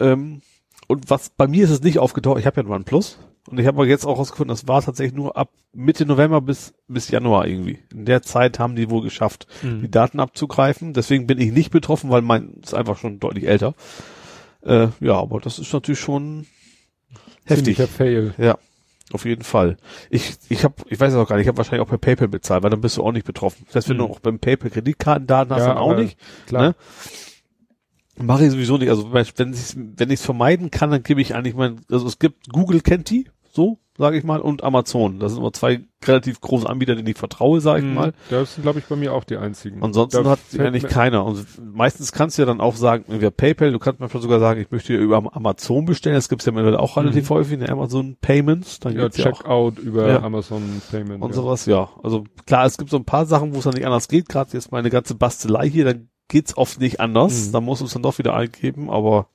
Ähm, 0.00 0.42
und 0.86 1.10
was 1.10 1.30
bei 1.30 1.46
mir 1.46 1.64
ist 1.64 1.70
es 1.70 1.82
nicht 1.82 1.98
aufgetaucht, 1.98 2.40
ich 2.40 2.46
habe 2.46 2.60
ja 2.60 2.66
ein 2.66 2.72
OnePlus 2.72 3.18
und 3.50 3.58
ich 3.58 3.66
habe 3.66 3.78
aber 3.78 3.86
jetzt 3.86 4.04
auch 4.06 4.18
rausgefunden, 4.18 4.48
das 4.54 4.68
war 4.68 4.82
tatsächlich 4.82 5.14
nur 5.14 5.36
ab 5.36 5.50
Mitte 5.72 6.06
November 6.06 6.40
bis 6.40 6.74
bis 6.86 7.10
Januar 7.10 7.46
irgendwie. 7.46 7.78
In 7.92 8.04
der 8.04 8.22
Zeit 8.22 8.58
haben 8.58 8.76
die 8.76 8.90
wohl 8.90 9.02
geschafft, 9.02 9.46
Mhm. 9.62 9.80
die 9.82 9.90
Daten 9.90 10.20
abzugreifen. 10.20 10.92
Deswegen 10.92 11.26
bin 11.26 11.38
ich 11.40 11.52
nicht 11.52 11.70
betroffen, 11.70 12.10
weil 12.10 12.22
mein 12.22 12.54
ist 12.62 12.74
einfach 12.74 12.96
schon 12.98 13.18
deutlich 13.20 13.46
älter. 13.46 13.74
Äh, 14.62 14.88
ja, 15.00 15.14
aber 15.14 15.40
das 15.40 15.58
ist 15.58 15.72
natürlich 15.72 16.00
schon 16.00 16.46
heftig. 17.44 17.76
Fail. 17.78 18.34
Ja, 18.38 18.58
auf 19.12 19.24
jeden 19.24 19.42
Fall. 19.44 19.76
Ich 20.10 20.36
ich 20.48 20.64
habe 20.64 20.74
ich 20.88 20.98
weiß 20.98 21.14
auch 21.14 21.28
gar 21.28 21.36
nicht, 21.36 21.44
ich 21.44 21.48
habe 21.48 21.58
wahrscheinlich 21.58 21.82
auch 21.86 21.88
per 21.90 21.98
PayPal 21.98 22.28
bezahlt, 22.28 22.62
weil 22.62 22.70
dann 22.70 22.80
bist 22.80 22.96
du 22.96 23.02
auch 23.02 23.12
nicht 23.12 23.26
betroffen. 23.26 23.64
Das 23.66 23.76
heißt, 23.76 23.88
wenn 23.88 23.96
Mhm. 23.96 24.00
du 24.00 24.06
auch 24.06 24.20
beim 24.20 24.38
PayPal 24.38 24.70
Kreditkartendaten 24.70 25.54
hast, 25.54 25.62
Ja, 25.62 25.68
dann 25.68 25.78
auch 25.78 25.92
aber 25.92 26.02
nicht. 26.02 26.18
Klar. 26.46 26.62
Ne? 26.62 26.74
Mache 28.20 28.44
ich 28.46 28.50
sowieso 28.50 28.78
nicht. 28.78 28.88
Also 28.90 29.12
wenn 29.12 29.22
ich 29.22 29.32
wenn 29.38 30.10
ich 30.10 30.18
es 30.20 30.24
vermeiden 30.24 30.72
kann, 30.72 30.90
dann 30.90 31.04
gebe 31.04 31.20
ich 31.20 31.36
eigentlich 31.36 31.54
mein, 31.54 31.80
also 31.88 32.06
es 32.08 32.18
gibt 32.18 32.48
Google 32.52 32.80
kennt 32.80 33.10
die, 33.10 33.28
so 33.58 33.78
sage 34.00 34.16
ich 34.16 34.22
mal, 34.22 34.38
und 34.40 34.62
Amazon. 34.62 35.18
Das 35.18 35.32
sind 35.32 35.40
immer 35.40 35.52
zwei 35.52 35.80
relativ 36.06 36.40
große 36.40 36.68
Anbieter, 36.68 36.94
denen 36.94 37.08
ich 37.08 37.18
vertraue, 37.18 37.60
sage 37.60 37.80
ich 37.80 37.84
Mhm. 37.84 37.94
mal. 37.94 38.12
Das 38.30 38.54
sind, 38.54 38.62
glaube 38.62 38.78
ich, 38.78 38.84
bei 38.84 38.94
mir 38.94 39.12
auch 39.12 39.24
die 39.24 39.36
einzigen. 39.36 39.82
Ansonsten 39.82 40.22
Da 40.22 40.30
hat 40.30 40.38
eigentlich 40.56 40.86
keiner. 40.86 41.24
Und 41.24 41.44
meistens 41.74 42.12
kannst 42.12 42.38
du 42.38 42.42
ja 42.42 42.46
dann 42.46 42.60
auch 42.60 42.76
sagen, 42.76 43.12
über 43.12 43.32
PayPal, 43.32 43.72
du 43.72 43.80
kannst 43.80 43.98
manchmal 43.98 44.22
sogar 44.22 44.38
sagen, 44.38 44.60
ich 44.60 44.70
möchte 44.70 44.94
über 44.94 45.20
Amazon 45.34 45.84
bestellen. 45.84 46.14
Das 46.14 46.28
gibt's 46.28 46.46
ja 46.46 46.52
mittlerweile 46.52 46.78
auch 46.78 46.96
relativ 46.96 47.28
häufig, 47.30 47.54
in 47.54 47.68
Amazon 47.68 48.16
Payments. 48.20 48.78
Dann 48.78 48.94
Ja, 48.94 49.02
gibt's 49.02 49.16
ja 49.18 49.32
auch 49.32 49.38
Checkout 49.38 49.78
über 49.80 50.06
Ja. 50.08 50.22
Amazon 50.22 50.80
Payment. 50.92 51.20
und 51.20 51.30
ja. 51.30 51.34
sowas, 51.34 51.66
ja. 51.66 51.88
Also 52.00 52.22
klar, 52.46 52.66
es 52.66 52.78
gibt 52.78 52.90
so 52.90 52.98
ein 52.98 53.04
paar 53.04 53.26
Sachen, 53.26 53.52
wo 53.52 53.58
es 53.58 53.64
dann 53.64 53.74
nicht 53.74 53.84
anders 53.86 54.06
geht. 54.06 54.28
Gerade 54.28 54.50
jetzt 54.52 54.70
meine 54.70 54.90
ganze 54.90 55.16
Bastelei 55.16 55.68
hier, 55.68 55.84
dann 55.84 56.08
geht's 56.28 56.56
oft 56.56 56.78
nicht 56.80 57.00
anders. 57.00 57.48
Mhm. 57.48 57.52
Da 57.52 57.60
muss 57.60 57.80
es 57.80 57.94
dann 57.94 58.04
doch 58.04 58.16
wieder 58.18 58.34
eingeben, 58.34 58.90
aber 58.90 59.26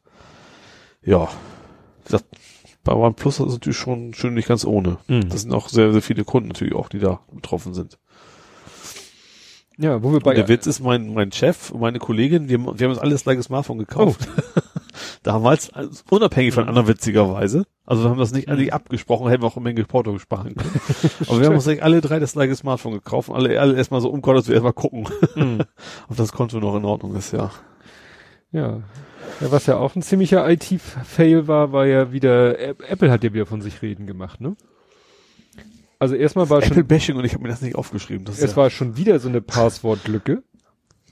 ja, 1.03 1.25
wie 1.25 2.03
gesagt, 2.05 2.25
bei 2.83 2.93
OnePlus 2.93 3.39
ist 3.39 3.47
natürlich 3.51 3.77
schon 3.77 4.13
schön 4.13 4.33
nicht 4.33 4.47
ganz 4.47 4.65
ohne. 4.65 4.97
Mhm. 5.07 5.29
Das 5.29 5.41
sind 5.43 5.53
auch 5.53 5.69
sehr, 5.69 5.91
sehr 5.93 6.01
viele 6.01 6.23
Kunden 6.25 6.49
natürlich 6.49 6.75
auch, 6.75 6.89
die 6.89 6.99
da 6.99 7.19
betroffen 7.31 7.73
sind. 7.73 7.97
Ja, 9.77 10.03
wo 10.03 10.11
wir 10.11 10.19
bei 10.19 10.31
Und 10.31 10.37
der 10.37 10.47
Witz 10.49 10.67
ist, 10.67 10.81
mein, 10.81 11.13
mein 11.15 11.31
Chef 11.31 11.71
und 11.71 11.81
meine 11.81 11.97
Kollegin, 11.97 12.47
wir, 12.47 12.59
haben- 12.59 12.79
wir 12.79 12.85
haben 12.85 12.91
uns 12.93 13.01
alles 13.01 13.23
gleiche 13.23 13.41
Smartphone 13.41 13.79
gekauft. 13.79 14.27
Damals, 15.23 15.73
also 15.73 16.03
unabhängig 16.11 16.53
von 16.53 16.67
anderen 16.67 16.87
witzigerweise. 16.87 17.65
Also 17.85 18.03
wir 18.03 18.09
haben 18.11 18.19
das 18.19 18.33
nicht 18.33 18.49
eigentlich 18.49 18.71
abgesprochen, 18.73 19.29
hätten 19.29 19.41
wir 19.41 19.47
auch 19.47 19.55
eine 19.55 19.63
Menge 19.63 19.83
Porto 19.85 20.17
sparen 20.19 20.53
können. 20.55 20.79
Aber 21.27 21.39
wir 21.39 21.47
haben 21.47 21.55
uns 21.55 21.67
eigentlich 21.67 21.83
alle 21.83 22.01
drei 22.01 22.19
das 22.19 22.33
gleiche 22.33 22.55
Smartphone 22.55 22.93
gekauft 22.93 23.29
und 23.29 23.35
alle, 23.35 23.59
alle 23.59 23.75
erstmal 23.75 24.01
so 24.01 24.09
umgehört, 24.09 24.39
dass 24.39 24.47
wir 24.47 24.53
erstmal 24.53 24.73
gucken, 24.73 25.07
Mhm. 25.35 25.61
ob 26.09 26.17
das 26.17 26.31
Konto 26.33 26.59
noch 26.59 26.75
in 26.75 26.85
Ordnung 26.85 27.15
ist, 27.15 27.31
ja. 27.33 27.49
Ja. 28.51 28.81
Ja. 29.41 29.51
Was 29.51 29.65
ja 29.65 29.77
auch 29.77 29.95
ein 29.95 30.01
ziemlicher 30.01 30.49
IT-Fail 30.49 31.47
war, 31.47 31.71
war 31.71 31.85
ja 31.85 32.11
wieder, 32.11 32.59
Apple 32.59 33.11
hat 33.11 33.23
ja 33.23 33.33
wieder 33.33 33.45
von 33.45 33.61
sich 33.61 33.81
reden 33.81 34.07
gemacht, 34.07 34.41
ne? 34.41 34.55
Also 35.99 36.15
erstmal 36.15 36.49
war 36.49 36.61
Apple 36.61 36.75
schon, 36.75 36.87
Bashing 36.87 37.15
und 37.15 37.25
ich 37.25 37.33
habe 37.33 37.43
mir 37.43 37.49
das 37.49 37.61
nicht 37.61 37.75
aufgeschrieben. 37.75 38.25
Das 38.25 38.39
es 38.39 38.51
ja, 38.51 38.57
war 38.57 38.69
schon 38.69 38.97
wieder 38.97 39.19
so 39.19 39.29
eine 39.29 39.41
Passwortlücke 39.41 40.43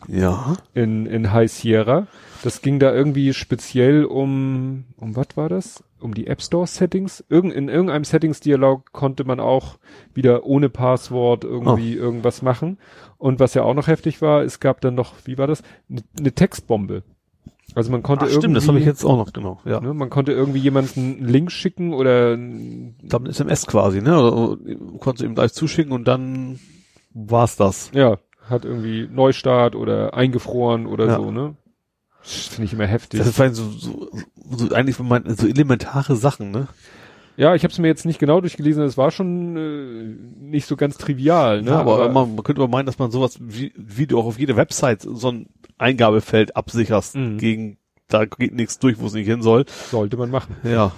ja. 0.08 0.58
in, 0.74 1.06
in 1.06 1.32
High 1.32 1.52
Sierra. 1.52 2.08
Das 2.44 2.62
ging 2.62 2.80
da 2.80 2.94
irgendwie 2.94 3.34
speziell 3.34 4.04
um, 4.04 4.86
um 4.98 5.16
was 5.16 5.28
war 5.36 5.48
das? 5.48 5.84
um 6.02 6.14
die 6.14 6.28
App 6.28 6.42
Store 6.42 6.68
Settings. 6.68 7.24
Irgend, 7.30 7.54
in 7.54 7.70
irgendeinem 7.70 8.04
Settings-Dialog 8.04 8.92
konnte 8.92 9.24
man 9.24 9.40
auch 9.40 9.78
wieder 10.14 10.46
ohne 10.46 10.70
Passwort 10.70 11.44
irgendwie 11.44 11.98
Oh. 11.98 12.02
irgendwas 12.02 12.42
machen. 12.42 12.78
Und 13.18 13.40
was 13.40 13.54
ja 13.54 13.64
auch 13.64 13.74
noch 13.74 13.88
heftig 13.88 14.22
war, 14.22 14.44
es 14.44 14.60
gab 14.60 14.82
dann 14.82 14.96
noch, 14.96 15.14
wie 15.26 15.38
war 15.38 15.48
das? 15.48 15.64
Eine 15.90 16.02
ne 16.20 16.32
Textbombe. 16.32 17.04
Also 17.76 17.92
man 17.92 18.04
konnte 18.04 18.26
Ach, 18.26 18.30
irgendwie, 18.30 18.42
stimmt, 18.42 18.58
das 18.58 18.68
habe 18.68 18.80
ich 18.80 18.86
jetzt 18.86 19.06
auch 19.06 19.16
noch, 19.18 19.32
genau. 19.34 19.60
Ja. 19.66 19.80
ne, 19.80 19.94
man 19.94 20.10
konnte 20.10 20.32
irgendwie 20.34 20.60
jemanden 20.60 21.18
einen 21.20 21.28
Link 21.28 21.52
schicken 21.52 21.94
oder 21.94 22.34
ein- 22.34 22.96
Dann 23.04 23.26
SMS 23.26 23.66
quasi, 23.66 24.02
ne? 24.02 24.20
Oder, 24.22 24.58
du 24.58 24.98
konntest 24.98 25.24
ihm 25.24 25.36
gleich 25.36 25.54
zuschicken 25.54 25.92
und 25.94 26.06
dann 26.08 26.60
war's 27.14 27.56
das. 27.56 27.92
ja, 27.94 28.18
hat 28.50 28.66
irgendwie 28.66 29.08
Neustart 29.08 29.76
oder 29.76 30.14
eingefroren 30.14 30.86
oder 30.86 31.06
Ja. 31.08 31.16
so, 31.18 31.32
ne? 31.32 31.56
Finde 32.24 32.66
ich 32.66 32.74
immer 32.74 32.86
heftig. 32.86 33.20
Das 33.20 33.28
ist 33.30 33.56
so, 33.56 33.70
so, 33.72 34.10
so 34.52 34.76
eigentlich 34.76 34.98
so 34.98 35.48
elementare 35.48 36.16
Sachen, 36.16 36.52
ne? 36.52 36.68
Ja, 37.42 37.56
ich 37.56 37.64
habe 37.64 37.72
es 37.72 37.80
mir 37.80 37.88
jetzt 37.88 38.06
nicht 38.06 38.20
genau 38.20 38.40
durchgelesen, 38.40 38.84
es 38.84 38.98
war 39.00 39.10
schon 39.10 39.58
äh, 39.58 40.16
nicht 40.46 40.68
so 40.68 40.76
ganz 40.76 40.98
trivial, 41.00 41.64
ne? 41.64 41.72
Ja, 41.72 41.80
aber, 41.80 42.08
man, 42.10 42.36
man 42.36 42.44
könnte 42.44 42.62
aber 42.62 42.70
meinen, 42.72 42.86
dass 42.86 43.00
man 43.00 43.10
sowas 43.10 43.38
wie, 43.42 43.74
wie 43.76 44.06
du 44.06 44.20
auch 44.20 44.26
auf 44.26 44.38
jede 44.38 44.56
Website 44.58 45.02
so 45.02 45.32
ein 45.32 45.48
Eingabefeld 45.80 46.56
absicherst 46.56 47.16
Mhm. 47.16 47.38
gegen 47.40 47.78
da 48.08 48.26
geht 48.26 48.54
nichts 48.54 48.78
durch, 48.78 49.00
wo 49.00 49.08
es 49.08 49.14
nicht 49.14 49.26
hin 49.26 49.42
soll. 49.42 49.66
sollte 49.90 50.18
man 50.18 50.30
machen. 50.30 50.56
Ja. 50.64 50.92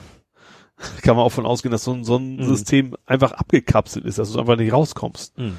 Kann 1.01 1.15
man 1.15 1.23
auch 1.23 1.31
von 1.31 1.45
ausgehen, 1.45 1.71
dass 1.71 1.85
so 1.85 1.93
ein, 1.93 2.03
so 2.03 2.17
ein 2.17 2.35
Mhm. 2.35 2.43
System 2.43 2.95
einfach 3.05 3.31
abgekapselt 3.31 4.03
ist, 4.03 4.17
dass 4.19 4.33
du 4.33 4.39
einfach 4.39 4.57
nicht 4.57 4.73
rauskommst. 4.73 5.37
Mhm. 5.37 5.57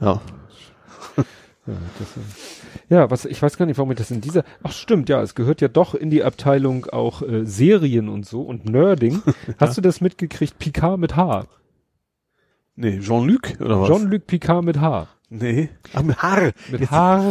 Ja. 0.00 0.20
Ja, 1.66 1.74
das, 1.98 2.08
ja, 2.88 3.10
was 3.10 3.24
ich 3.24 3.40
weiß 3.42 3.56
gar 3.56 3.66
nicht, 3.66 3.78
warum 3.78 3.90
ich 3.92 3.98
das 3.98 4.10
in 4.10 4.20
dieser. 4.20 4.44
Ach 4.62 4.72
stimmt, 4.72 5.08
ja, 5.08 5.20
es 5.22 5.34
gehört 5.34 5.60
ja 5.60 5.68
doch 5.68 5.94
in 5.94 6.10
die 6.10 6.22
Abteilung 6.24 6.86
auch 6.86 7.22
äh, 7.22 7.44
Serien 7.44 8.08
und 8.08 8.26
so 8.26 8.42
und 8.42 8.64
Nerding. 8.68 9.22
Hast 9.58 9.76
du 9.76 9.80
das 9.80 10.00
mitgekriegt? 10.00 10.58
Picard 10.58 10.98
mit 10.98 11.16
H. 11.16 11.46
Nee, 12.74 13.00
Jean-Luc 13.00 13.54
oder 13.60 13.80
was? 13.80 13.88
Jean-Luc 13.88 14.26
Picard 14.26 14.62
mit 14.64 14.78
H. 14.80 15.08
nee. 15.30 15.70
Ach, 15.94 16.02
mit 16.02 16.20
Haar. 16.22 16.52
Mit 16.70 16.90
H. 16.90 17.22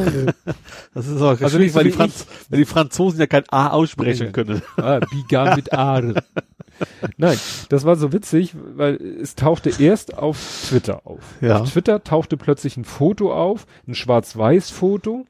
Das 0.93 1.07
ist 1.07 1.21
auch 1.21 1.39
Also 1.39 1.59
nicht 1.59 1.75
weil, 1.75 1.83
die 1.83 1.91
Franz 1.91 2.25
weil 2.49 2.59
die 2.59 2.65
Franzosen 2.65 3.19
ja 3.19 3.27
kein 3.27 3.43
A 3.51 3.69
aussprechen 3.69 4.27
Nee. 4.27 4.31
können. 4.31 4.61
ah, 4.77 4.99
Picard 4.99 5.55
mit 5.57 5.71
A. 5.73 6.01
Nein, 7.17 7.37
das 7.69 7.85
war 7.85 7.95
so 7.95 8.11
witzig, 8.13 8.55
weil 8.75 8.95
es 8.95 9.35
tauchte 9.35 9.71
erst 9.79 10.17
auf 10.17 10.37
Twitter 10.67 11.01
auf. 11.05 11.21
Ja. 11.41 11.59
Auf 11.59 11.71
Twitter 11.71 12.03
tauchte 12.03 12.37
plötzlich 12.37 12.77
ein 12.77 12.85
Foto 12.85 13.33
auf, 13.33 13.65
ein 13.87 13.95
Schwarz-Weiß-Foto, 13.95 15.25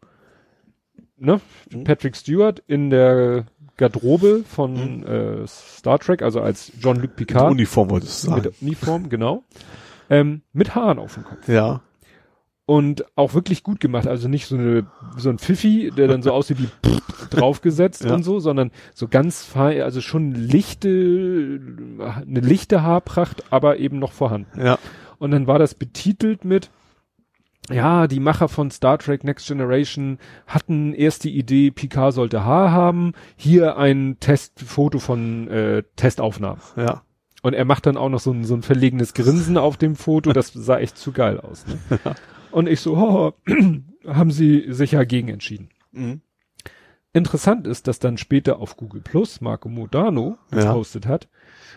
ne? 1.18 1.42
Mhm. 1.72 1.84
Patrick 1.84 2.16
Stewart 2.16 2.64
in 2.68 2.90
der 2.90 3.46
Garderobe 3.78 4.44
von 4.48 5.04
äh, 5.04 5.48
Star 5.48 6.00
Trek, 6.00 6.22
also 6.22 6.42
als 6.42 6.72
Jean-Luc 6.80 7.02
Mit 7.02 7.16
Picard 7.16 7.52
Uniform 7.52 7.90
wolltest 7.90 8.24
du 8.24 8.32
mit 8.32 8.44
sagen. 8.44 8.56
der 8.60 8.68
Uniform, 8.68 9.10
genau, 9.10 9.44
ähm, 10.10 10.42
mit 10.54 10.76
Haaren 10.76 11.00
auf 11.00 11.16
dem 11.16 11.24
Kopf. 11.24 11.48
Ja. 11.48 11.82
Und 12.68 13.06
auch 13.16 13.36
wirklich 13.36 13.62
gut 13.62 13.80
gemacht, 13.80 14.08
also 14.08 14.28
nicht 14.28 14.48
so 14.48 14.56
eine 14.56 14.88
so 15.18 15.30
ein 15.30 15.38
Pfiffi, 15.38 15.92
der 15.96 16.08
dann 16.08 16.24
so 16.24 16.32
aussieht 16.34 16.58
wie 16.60 16.70
draufgesetzt 17.30 18.04
Ja. 18.06 18.16
und 18.16 18.24
so, 18.24 18.40
sondern 18.40 18.72
so 18.94 19.08
ganz 19.08 19.44
fein, 19.44 19.82
also 19.82 20.02
schon 20.02 20.34
lichte, 20.34 21.60
eine 22.00 22.40
lichte 22.40 22.82
Haarpracht, 22.82 23.44
aber 23.52 23.78
eben 23.78 24.00
noch 24.00 24.12
vorhanden. 24.14 24.60
Ja. 24.60 24.80
Und 25.20 25.32
dann 25.32 25.46
war 25.48 25.60
das 25.60 25.76
betitelt 25.76 26.44
mit, 26.44 26.72
ja, 27.72 28.08
die 28.08 28.20
Macher 28.20 28.48
von 28.48 28.70
Star 28.72 28.98
Trek 28.98 29.24
Next 29.24 29.48
Generation 29.48 30.18
hatten 30.48 30.94
erst 30.94 31.24
die 31.24 31.36
Idee, 31.38 31.72
Picard 31.72 32.14
sollte 32.14 32.46
Haar 32.46 32.72
haben. 32.72 33.14
Hier 33.36 33.78
ein 33.78 34.18
Testfoto 34.20 35.00
von 35.00 35.48
äh, 35.50 35.84
Testaufnahmen. 35.96 36.62
Ja. 36.76 37.02
Und 37.42 37.54
er 37.54 37.66
macht 37.66 37.86
dann 37.86 37.98
auch 37.98 38.10
noch 38.10 38.20
so 38.20 38.32
ein, 38.32 38.44
so 38.44 38.56
ein 38.56 38.62
verlegenes 38.64 39.14
Grinsen 39.14 39.58
auf 39.58 39.78
dem 39.78 39.96
Foto. 39.96 40.34
Das 40.34 40.52
sah 40.54 40.80
echt 40.80 40.98
zu 40.98 41.12
geil 41.12 41.40
aus. 41.40 41.66
Ne? 41.68 42.00
Und 42.56 42.70
ich 42.70 42.80
so, 42.80 42.96
oh, 42.96 43.34
haben 44.08 44.32
sie 44.32 44.68
sich 44.70 44.94
ja 44.94 45.04
gegen 45.04 45.28
entschieden. 45.28 45.68
Mhm. 45.92 46.22
Interessant 47.12 47.68
ist, 47.68 47.90
dass 47.90 48.00
dann 48.00 48.18
später 48.18 48.60
auf 48.60 48.78
Google 48.78 49.02
Plus 49.02 49.42
Marco 49.42 49.68
Modano 49.68 50.38
Ja. 50.54 50.60
gepostet 50.60 51.06
hat, 51.06 51.28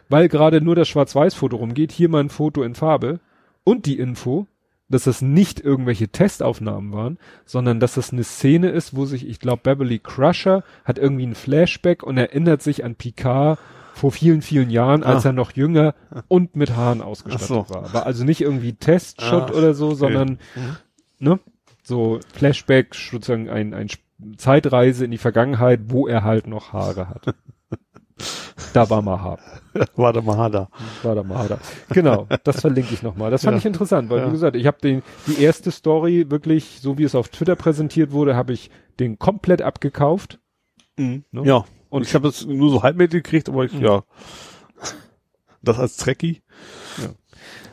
weil 0.09 0.29
gerade 0.29 0.61
nur 0.61 0.77
das 0.77 0.87
Schwarz-Weiß-Foto 0.87 1.57
rumgeht, 1.57 1.91
hier 1.91 2.09
mal 2.09 2.21
ein 2.21 2.29
Foto 2.29 2.63
in 2.63 2.77
Farbe 2.77 3.19
und 3.65 3.87
die 3.87 3.99
Info, 3.99 4.47
dass 4.89 5.03
das 5.03 5.21
nicht 5.21 5.59
irgendwelche 5.59 6.11
Testaufnahmen 6.11 6.93
waren, 6.93 7.19
sondern 7.45 7.81
dass 7.81 7.95
das 7.95 8.13
eine 8.13 8.23
Szene 8.23 8.69
ist, 8.69 8.95
wo 8.95 9.05
sich, 9.05 9.29
ich 9.29 9.41
glaube, 9.41 9.63
Beverly 9.65 9.99
Crusher 9.99 10.63
hat 10.85 10.97
irgendwie 10.97 11.27
ein 11.27 11.35
Flashback 11.35 12.05
und 12.05 12.19
erinnert 12.19 12.63
sich 12.63 12.85
an 12.85 12.95
Picard 12.95 13.59
vor 13.99 14.13
vielen, 14.13 14.43
vielen 14.43 14.71
Jahren, 14.71 15.03
als 15.03 15.27
Ah. 15.27 15.31
er 15.31 15.33
noch 15.33 15.53
jünger 15.53 15.95
und 16.29 16.57
mit 16.57 16.77
Haaren 16.77 17.03
ausgestattet 17.03 17.49
so. 17.49 17.67
war. 17.69 17.93
War 17.93 18.07
also 18.07 18.25
nicht 18.25 18.41
irgendwie 18.41 18.75
Testshot 18.75 19.51
Ah, 19.51 19.55
oder 19.55 19.75
so, 19.75 19.89
okay. 19.89 19.97
sondern 19.97 20.29
Mhm. 20.55 20.77
ne, 21.19 21.41
so 21.83 22.21
Flashback, 22.35 22.95
sozusagen 22.95 23.49
ein, 23.51 23.75
ein 23.75 23.89
Zeitreise 24.37 25.05
in 25.05 25.11
die 25.11 25.19
Vergangenheit, 25.19 25.81
wo 25.89 26.07
er 26.07 26.23
halt 26.25 26.47
noch 26.47 26.73
Haare 26.73 27.09
hat. 27.09 27.35
da 28.73 28.91
war 28.91 29.03
mal 29.03 29.21
Haar. 29.21 29.39
Warte 29.95 30.23
mal 30.23 30.51
da. 30.51 30.69
War 31.03 31.15
da 31.15 31.23
mal 31.23 31.39
Haare. 31.39 31.59
Genau, 31.91 32.27
das 32.45 32.61
verlinke 32.61 32.93
ich 32.95 33.03
nochmal. 33.03 33.31
Das 33.31 33.43
fand 33.45 33.55
Ja. 33.55 33.59
ich 33.59 33.67
interessant, 33.67 34.11
weil 34.11 34.21
Ja. 34.21 34.27
wie 34.29 34.33
gesagt, 34.33 34.57
ich 34.57 34.67
habe 34.67 34.79
den 34.83 35.03
die 35.27 35.41
erste 35.43 35.71
Story 35.71 36.27
wirklich, 36.31 36.79
so 36.81 36.99
wie 36.99 37.05
es 37.05 37.15
auf 37.15 37.29
Twitter 37.29 37.57
präsentiert 37.57 38.11
wurde, 38.13 38.35
habe 38.37 38.53
ich 38.53 38.71
den 39.01 39.19
komplett 39.19 39.63
abgekauft. 39.63 40.41
Mhm. 40.97 41.25
Ne? 41.31 41.43
Ja. 41.45 41.65
Und 41.91 42.03
ich 42.03 42.15
habe 42.15 42.29
das 42.29 42.45
nur 42.45 42.71
so 42.71 42.83
halb 42.83 42.97
mitgekriegt, 42.97 43.49
aber 43.49 43.65
ich, 43.65 43.73
Mhm. 43.73 43.85
ja. 43.85 44.03
Das 45.63 45.79
als 45.79 45.97
Trekkie? 45.97 46.43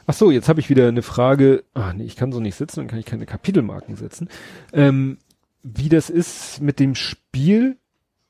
Ach 0.07 0.13
so, 0.13 0.31
jetzt 0.31 0.49
habe 0.49 0.59
ich 0.59 0.69
wieder 0.69 0.87
eine 0.87 1.01
Frage. 1.01 1.63
Ah, 1.73 1.93
nee, 1.93 2.03
ich 2.03 2.15
kann 2.15 2.31
so 2.31 2.39
nicht 2.39 2.55
sitzen, 2.55 2.81
dann 2.81 2.87
kann 2.87 2.99
ich 2.99 3.05
keine 3.05 3.25
Kapitelmarken 3.25 3.95
setzen. 3.95 4.29
Ähm, 4.73 5.17
wie 5.63 5.89
das 5.89 6.09
ist 6.09 6.61
mit 6.61 6.79
dem 6.79 6.93
Spiel, 6.95 7.77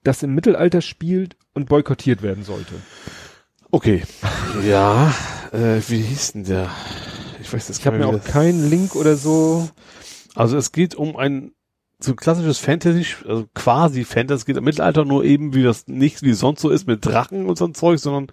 das 0.04 0.24
im 0.24 0.34
Mittelalter 0.34 0.82
spielt 0.82 1.36
und 1.54 1.68
boykottiert 1.68 2.22
werden 2.22 2.44
sollte. 2.44 2.76
Okay. 3.72 4.04
Ja, 4.66 5.14
äh, 5.52 5.82
wie 5.90 6.02
hieß 6.02 6.32
denn 6.34 6.46
der? 6.46 6.72
Ich 7.42 7.52
weiß 7.52 7.68
das 7.68 7.78
Ich 7.80 7.86
habe 7.86 7.98
mir 7.98 8.08
auch 8.08 8.24
keinen 8.24 8.70
Link 8.70 8.96
oder 8.96 9.18
so. 9.18 9.70
Also 10.34 10.56
es 10.58 10.72
geht 10.72 10.96
um 10.96 11.18
ein 11.18 11.52
so 12.00 12.14
klassisches 12.16 12.60
Fantasy, 12.60 13.06
also 13.28 13.46
quasi 13.54 14.04
Fantasy, 14.04 14.40
es 14.42 14.46
geht 14.46 14.58
im 14.58 14.64
Mittelalter 14.64 15.06
nur 15.06 15.24
eben, 15.24 15.54
wie 15.54 15.64
das 15.64 15.88
nicht 15.88 16.22
wie 16.24 16.34
sonst 16.34 16.62
so 16.62 16.70
ist 16.70 16.88
mit 16.88 17.06
Drachen 17.06 17.46
und 17.48 17.58
so 17.58 17.66
ein 17.66 17.74
Zeug, 17.74 18.00
sondern 18.00 18.28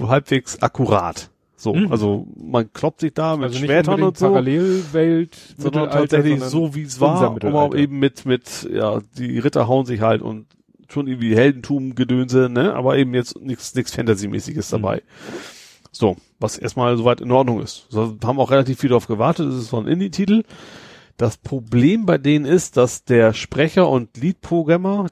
halbwegs 0.00 0.60
akkurat. 0.62 1.30
So, 1.56 1.74
Mhm. 1.74 1.92
also 1.92 2.26
man 2.36 2.72
kloppt 2.72 3.00
sich 3.00 3.14
da 3.14 3.36
mit 3.36 3.44
Also 3.50 3.58
Schwertern 3.58 4.02
und 4.02 4.18
so, 4.18 4.26
Parallelwelt, 4.26 5.36
sondern 5.56 5.90
tatsächlich 5.90 6.40
sondern 6.40 6.50
so 6.50 6.74
wie 6.74 6.82
es 6.82 7.00
war, 7.00 7.22
aber 7.42 7.76
eben 7.76 7.98
mit 7.98 8.26
mit 8.26 8.68
ja 8.72 9.00
die 9.16 9.38
Ritter 9.38 9.68
hauen 9.68 9.86
sich 9.86 10.00
halt 10.00 10.22
und 10.22 10.46
schon 10.88 11.06
irgendwie 11.06 11.34
Heldentum 11.36 11.94
Gedönse, 11.94 12.48
ne, 12.50 12.74
aber 12.74 12.98
eben 12.98 13.14
jetzt 13.14 13.40
nichts 13.40 13.74
nichts 13.74 13.94
Fantasy-mäßiges 13.94 14.70
Mhm. 14.72 14.76
dabei. 14.82 15.02
So, 15.92 16.16
was 16.40 16.58
erstmal 16.58 16.96
soweit 16.96 17.20
in 17.20 17.30
Ordnung 17.30 17.60
ist. 17.62 17.86
So, 17.90 18.16
haben 18.24 18.40
auch 18.40 18.50
relativ 18.50 18.80
viel 18.80 18.88
darauf 18.88 19.06
gewartet. 19.06 19.46
Es 19.48 19.56
ist 19.56 19.68
so 19.68 19.78
ein 19.78 19.86
Indie-Titel. 19.86 20.42
Das 21.22 21.36
Problem 21.36 22.04
bei 22.04 22.18
denen 22.18 22.44
ist, 22.44 22.76
dass 22.76 23.04
der 23.04 23.32
Sprecher 23.32 23.88
und 23.88 24.16
Lead-Programmer 24.16 25.06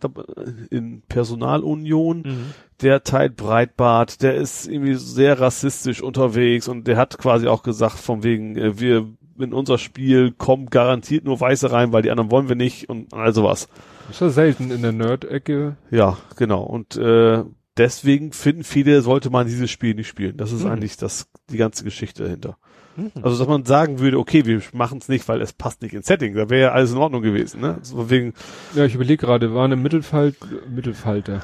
in 0.69 1.03
Personalunion, 1.09 2.23
Mhm. 2.23 2.45
der 2.83 3.05
teilt 3.05 3.37
Breitbart, 3.37 4.21
der 4.21 4.35
ist 4.35 4.67
irgendwie 4.67 4.95
sehr 4.95 5.39
rassistisch 5.41 6.03
unterwegs 6.03 6.67
und 6.67 6.89
der 6.89 6.97
hat 6.97 7.17
quasi 7.19 7.47
auch 7.47 7.63
gesagt, 7.63 7.99
von 7.99 8.25
wegen, 8.25 8.57
äh, 8.57 8.81
wir 8.81 9.07
in 9.39 9.53
unser 9.55 9.79
Spiel 9.79 10.33
kommen 10.33 10.67
garantiert 10.67 11.25
nur 11.25 11.41
Weiße 11.41 11.71
rein, 11.71 11.93
weil 11.93 12.03
die 12.03 12.11
anderen 12.11 12.33
wollen 12.33 12.49
wir 12.49 12.57
nicht 12.57 12.89
und 12.89 13.15
all 13.15 13.33
sowas. 13.33 13.69
ist 14.11 14.21
ja 14.21 14.31
selten 14.31 14.73
in 14.73 14.83
der 14.83 14.91
Nerd-Ecke. 14.93 15.77
Ja, 15.93 16.19
genau. 16.37 16.65
Und 16.65 16.97
äh, 16.97 17.45
deswegen 17.77 18.33
finden 18.33 18.65
viele, 18.65 19.01
sollte 19.03 19.31
man 19.31 19.47
dieses 19.47 19.71
Spiel 19.71 19.95
nicht 19.95 20.09
spielen. 20.09 20.37
Das 20.37 20.51
ist 20.51 20.65
Mhm. 20.65 20.71
eigentlich 20.73 20.97
das, 20.97 21.29
die 21.51 21.57
ganze 21.57 21.85
Geschichte 21.85 22.25
dahinter. 22.25 22.59
Mhm. 22.97 23.12
Also, 23.23 23.39
dass 23.39 23.47
man 23.49 23.65
sagen 23.65 23.99
würde, 24.01 24.19
okay, 24.19 24.44
wir 24.47 24.60
machen 24.73 24.99
es 24.99 25.09
nicht, 25.09 25.28
weil 25.28 25.41
es 25.41 25.52
passt 25.52 25.83
nicht 25.83 25.94
ins 25.94 26.07
Setting. 26.07 26.35
Da 26.35 26.51
wäre 26.51 26.60
ja 26.62 26.73
alles 26.73 26.93
in 26.93 26.99
Ordnung 26.99 27.23
gewesen, 27.23 27.60
ne? 27.60 27.78
So 27.83 28.10
wegen, 28.10 28.35
Ja, 28.75 28.85
ich 28.85 28.94
überlege 28.94 29.25
gerade, 29.25 29.55
waren 29.55 29.73
im 29.73 29.83
Mittelfalt, 29.83 30.36
Mittelfalter. 30.69 31.41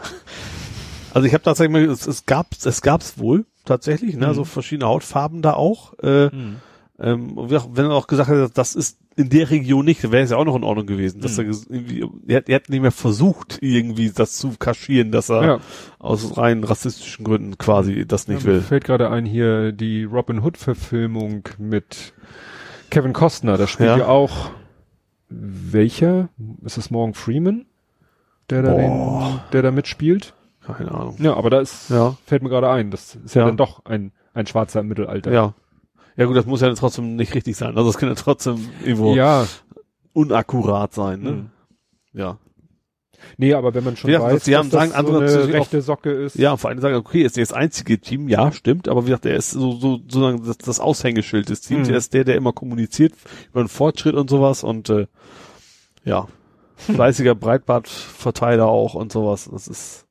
also 1.14 1.26
ich 1.26 1.32
habe 1.34 1.44
tatsächlich 1.44 1.72
mal, 1.72 1.84
es, 1.84 2.06
es 2.06 2.26
gab, 2.26 2.48
es 2.64 2.82
gab's 2.82 3.18
wohl 3.18 3.46
tatsächlich, 3.64 4.16
ne? 4.16 4.28
Mhm. 4.28 4.34
So 4.34 4.44
verschiedene 4.44 4.88
Hautfarben 4.88 5.42
da 5.42 5.54
auch. 5.54 5.94
Äh, 6.00 6.30
ähm, 6.98 7.36
und 7.36 7.52
auch- 7.54 7.68
wenn 7.72 7.86
er 7.86 7.92
auch 7.92 8.06
gesagt 8.06 8.28
hat, 8.30 8.56
das 8.56 8.74
ist 8.74 8.98
in 9.16 9.30
der 9.30 9.48
Region 9.50 9.84
nicht, 9.84 10.04
dann 10.04 10.12
wäre 10.12 10.22
es 10.24 10.30
ja 10.30 10.36
auch 10.36 10.44
noch 10.44 10.56
in 10.56 10.64
Ordnung 10.64 10.86
gewesen. 10.86 11.20
Dass 11.22 11.38
Mhm. 11.38 11.44
er 11.44 11.74
irgendwie, 11.76 12.04
er, 12.28 12.36
hat- 12.38 12.48
er 12.48 12.54
hat 12.56 12.68
nicht 12.68 12.82
mehr 12.82 12.90
versucht, 12.92 13.58
irgendwie 13.62 14.10
das 14.10 14.36
zu 14.36 14.52
kaschieren, 14.58 15.10
dass 15.10 15.30
er 15.30 15.44
Ja, 15.44 15.58
aus 15.98 16.36
rein 16.36 16.64
rassistischen 16.64 17.24
Gründen 17.24 17.56
quasi 17.58 18.06
das 18.06 18.28
nicht 18.28 18.42
ja, 18.42 18.48
mir 18.48 18.54
will. 18.56 18.62
fällt 18.62 18.84
gerade 18.84 19.10
ein 19.10 19.24
hier 19.24 19.72
die 19.72 20.04
Robin 20.04 20.42
Hood 20.42 20.56
Verfilmung 20.58 21.44
mit 21.58 22.12
Kevin 22.90 23.12
Costner. 23.14 23.56
Da 23.56 23.66
spielt 23.66 23.88
Ja. 23.88 23.96
ja, 23.98 24.06
auch 24.08 24.50
welcher? 25.28 26.28
Ist 26.64 26.76
es 26.78 26.90
Morgan 26.90 27.14
Freeman? 27.14 27.66
Der 28.50 28.62
da, 28.62 28.74
den, 28.74 29.40
der 29.52 29.62
da 29.62 29.70
mitspielt? 29.72 30.34
Keine 30.64 30.92
Ahnung. 30.92 31.16
Ja, 31.20 31.34
aber 31.34 31.50
da 31.50 31.60
ist, 31.60 31.90
Ja. 31.90 32.16
fällt 32.26 32.42
mir 32.42 32.48
gerade 32.48 32.70
ein, 32.70 32.90
das 32.90 33.16
ist 33.16 33.34
ja, 33.34 33.42
Ja. 33.42 33.48
dann 33.48 33.56
doch 33.56 33.84
ein, 33.86 34.12
ein 34.34 34.46
Schwarzer 34.46 34.80
im 34.80 34.88
Mittelalter. 34.88 35.32
Ja. 35.32 35.54
Ja 36.16 36.24
gut, 36.26 36.36
das 36.36 36.46
muss 36.46 36.60
ja 36.62 36.72
trotzdem 36.74 37.16
nicht 37.16 37.34
richtig 37.34 37.56
sein. 37.56 37.76
Also 37.76 37.90
es 37.90 37.98
kann 37.98 38.08
ja 38.08 38.14
trotzdem 38.14 38.68
irgendwo 38.84 39.14
Ja. 39.14 39.46
unakkurat 40.12 40.94
sein, 40.94 41.20
ne? 41.20 41.30
Mhm. 41.32 41.50
Ja. 42.12 42.38
Nee, 43.38 43.54
aber 43.54 43.74
wenn 43.74 43.82
man 43.84 43.96
schon 43.96 44.10
Ja, 44.10 44.20
weiß, 44.22 44.44
sie 44.44 44.56
haben 44.56 44.70
dass 44.70 44.78
sagen, 44.80 44.90
das 44.90 44.98
andere 44.98 45.28
so 45.28 45.40
eine 45.42 45.52
rechte 45.52 45.82
Socke 45.82 46.10
ist. 46.10 46.36
Ja, 46.36 46.56
vor 46.56 46.70
allem 46.70 46.80
sagen, 46.80 46.96
okay, 46.96 47.22
ist 47.22 47.36
das 47.36 47.52
einzige 47.52 47.98
Team, 47.98 48.28
ja, 48.28 48.52
stimmt, 48.52 48.88
aber 48.88 49.02
wie 49.02 49.06
gesagt, 49.08 49.26
er 49.26 49.36
ist 49.36 49.50
so, 49.50 49.72
so, 49.72 49.96
sozusagen 49.96 50.44
das, 50.44 50.58
das 50.58 50.80
Aushängeschild 50.80 51.48
des 51.48 51.60
Teams, 51.62 51.88
Mhm. 51.88 51.94
er 51.94 51.98
ist 51.98 52.14
der, 52.14 52.24
der 52.24 52.36
immer 52.36 52.52
kommuniziert 52.52 53.14
über 53.50 53.62
den 53.62 53.68
Fortschritt 53.68 54.14
und 54.14 54.30
sowas 54.30 54.62
und 54.64 54.88
äh, 54.90 55.06
ja, 56.04 56.28
fleißiger 56.76 57.34
Breitbandverteiler 57.34 58.66
auch 58.66 58.94
und 58.94 59.12
sowas. 59.12 59.48
Das 59.50 59.66
ist 59.66 60.05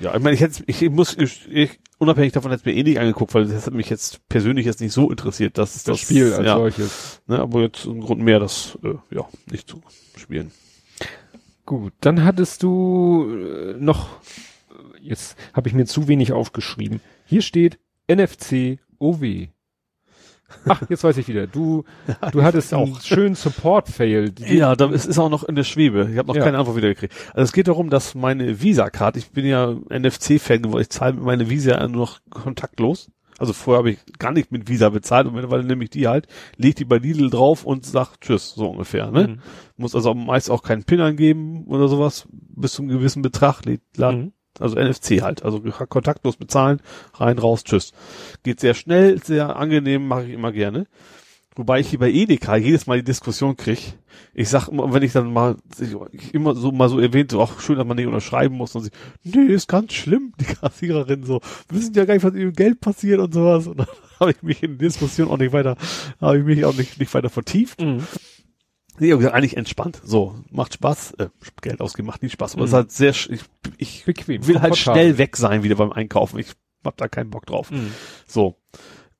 ja, 0.00 0.14
ich 0.14 0.22
meine, 0.22 0.34
ich 0.34 0.40
hätte 0.40 0.62
ich 0.66 0.88
muss 0.90 1.16
ich, 1.16 1.80
unabhängig 1.98 2.32
davon 2.32 2.50
hätte 2.50 2.60
es 2.60 2.66
mir 2.66 2.74
eh 2.74 2.82
nicht 2.82 2.98
angeguckt, 2.98 3.34
weil 3.34 3.46
das 3.46 3.66
hat 3.66 3.74
mich 3.74 3.90
jetzt 3.90 4.26
persönlich 4.28 4.66
jetzt 4.66 4.80
nicht 4.80 4.92
so 4.92 5.10
interessiert, 5.10 5.58
dass 5.58 5.76
es 5.76 5.84
das 5.84 5.98
Spiel 5.98 6.32
als 6.32 6.46
ja, 6.46 6.56
solches. 6.56 7.22
ne, 7.26 7.38
aber 7.38 7.62
jetzt 7.62 7.84
ein 7.84 8.00
Grund 8.00 8.22
mehr, 8.22 8.38
das 8.38 8.78
äh, 8.84 8.94
ja 9.14 9.28
nicht 9.50 9.68
zu 9.68 9.82
spielen. 10.16 10.52
Gut, 11.66 11.92
dann 12.00 12.24
hattest 12.24 12.62
du 12.62 13.26
äh, 13.30 13.74
noch, 13.78 14.08
jetzt 15.00 15.36
habe 15.52 15.68
ich 15.68 15.74
mir 15.74 15.86
zu 15.86 16.08
wenig 16.08 16.32
aufgeschrieben. 16.32 17.00
Hier 17.26 17.42
steht 17.42 17.78
NFC 18.10 18.78
OW. 18.98 19.48
Ach, 20.66 20.82
jetzt 20.88 21.04
weiß 21.04 21.16
ich 21.18 21.28
wieder. 21.28 21.46
Du, 21.46 21.84
du 22.32 22.42
hattest 22.42 22.72
einen 22.74 22.92
auch. 22.94 23.00
schönen 23.02 23.34
Support-Fail. 23.34 24.32
Ja, 24.38 24.74
da 24.76 24.90
ist, 24.90 25.04
ist 25.06 25.18
auch 25.18 25.28
noch 25.30 25.44
in 25.44 25.54
der 25.56 25.64
Schwebe. 25.64 26.08
Ich 26.10 26.18
habe 26.18 26.28
noch 26.28 26.36
Ja. 26.36 26.44
keine 26.44 26.58
Antwort 26.58 26.76
wieder 26.76 26.88
gekriegt. 26.88 27.14
Also 27.34 27.42
es 27.42 27.52
geht 27.52 27.68
darum, 27.68 27.90
dass 27.90 28.14
meine 28.14 28.60
Visa-Card, 28.60 29.16
ich 29.16 29.30
bin 29.30 29.44
ja 29.46 29.76
NFC-Fan 29.90 30.62
geworden, 30.62 30.82
ich 30.82 30.90
zahle 30.90 31.14
meine 31.14 31.50
Visa 31.50 31.76
nur 31.86 32.00
noch 32.02 32.20
kontaktlos. 32.30 33.10
Also 33.38 33.52
vorher 33.52 33.78
habe 33.78 33.90
ich 33.92 33.98
gar 34.18 34.32
nicht 34.32 34.50
mit 34.50 34.68
Visa 34.68 34.88
bezahlt 34.88 35.28
und 35.28 35.34
mittlerweile 35.34 35.62
nehme 35.62 35.84
ich 35.84 35.90
die 35.90 36.08
halt, 36.08 36.26
leg 36.56 36.74
die 36.74 36.84
bei 36.84 36.96
Lidl 36.98 37.30
drauf 37.30 37.64
und 37.64 37.86
sag 37.86 38.16
Tschüss, 38.20 38.54
so 38.54 38.66
ungefähr. 38.68 39.12
Ne? 39.12 39.28
Mhm. 39.28 39.38
Muss 39.76 39.94
also 39.94 40.12
meist 40.12 40.50
auch 40.50 40.64
keinen 40.64 40.82
PIN 40.82 41.00
angeben 41.00 41.64
oder 41.68 41.86
sowas, 41.86 42.26
bis 42.32 42.72
zu 42.72 42.82
einem 42.82 42.90
gewissen 42.90 43.22
Betrag. 43.22 43.60
lad- 43.96 44.16
Mhm. 44.16 44.32
Also 44.60 44.76
NFC 44.76 45.22
halt, 45.22 45.44
also 45.44 45.60
kontaktlos 45.60 46.36
bezahlen, 46.36 46.80
rein, 47.14 47.38
raus, 47.38 47.64
tschüss. 47.64 47.92
Geht 48.42 48.60
sehr 48.60 48.74
schnell, 48.74 49.22
sehr 49.22 49.56
angenehm, 49.56 50.06
mache 50.06 50.24
ich 50.24 50.32
immer 50.32 50.52
gerne. 50.52 50.86
Wobei 51.58 51.80
ich 51.80 51.88
hier 51.88 51.98
bei 51.98 52.12
Edeka 52.12 52.54
jedes 52.54 52.86
Mal 52.86 52.98
die 52.98 53.04
Diskussion 53.04 53.56
krieg. 53.56 53.94
Ich 54.32 54.48
sag 54.48 54.68
immer, 54.68 54.94
wenn 54.94 55.02
ich 55.02 55.10
dann 55.10 55.32
mal 55.32 55.56
ich, 56.12 56.32
immer 56.32 56.54
so 56.54 56.70
mal 56.70 56.88
so 56.88 57.00
erwähnt, 57.00 57.34
ach 57.34 57.60
schön, 57.60 57.76
dass 57.76 57.86
man 57.86 57.96
nicht 57.96 58.06
unterschreiben 58.06 58.56
muss 58.56 58.76
und 58.76 58.84
sie, 58.84 58.90
nee, 59.24 59.52
ist 59.52 59.66
ganz 59.66 59.92
schlimm, 59.92 60.34
die 60.38 60.44
Kassiererin 60.44 61.24
so, 61.24 61.40
wissen 61.68 61.94
ja 61.94 62.04
gar 62.04 62.14
nicht, 62.14 62.22
was 62.22 62.32
mit 62.32 62.42
ihrem 62.42 62.52
Geld 62.52 62.80
passiert 62.80 63.18
und 63.18 63.34
sowas. 63.34 63.66
Und 63.66 63.80
dann 63.80 63.88
habe 64.20 64.30
ich 64.30 64.42
mich 64.44 64.62
in 64.62 64.78
Diskussion 64.78 65.28
auch 65.28 65.36
nicht 65.36 65.52
weiter, 65.52 65.76
habe 66.20 66.38
ich 66.38 66.44
mich 66.44 66.64
auch 66.64 66.76
nicht, 66.76 67.00
nicht 67.00 67.12
weiter 67.12 67.28
vertieft. 67.28 67.80
Mhm. 67.80 68.04
Nee, 69.00 69.12
aber 69.12 69.34
eigentlich 69.34 69.56
entspannt. 69.56 70.00
So, 70.04 70.36
macht 70.50 70.74
Spaß, 70.74 71.14
äh, 71.18 71.28
Geld 71.62 71.80
ausgeben, 71.80 72.06
macht 72.06 72.22
nicht 72.22 72.32
Spaß, 72.32 72.54
aber 72.54 72.64
es 72.64 72.70
ist 72.70 72.72
Mhm. 72.72 72.76
halt 72.76 72.92
sehr, 72.92 73.10
ich, 73.10 73.28
ich 73.78 74.04
Bequem. 74.04 74.46
will 74.46 74.60
halt 74.60 74.76
schnell 74.76 75.18
weg 75.18 75.36
sein 75.36 75.62
wieder 75.62 75.76
beim 75.76 75.92
Einkaufen. 75.92 76.38
Ich 76.38 76.48
hab 76.84 76.96
da 76.96 77.08
keinen 77.08 77.30
Bock 77.30 77.46
drauf. 77.46 77.70
Mhm. 77.70 77.92
So. 78.26 78.56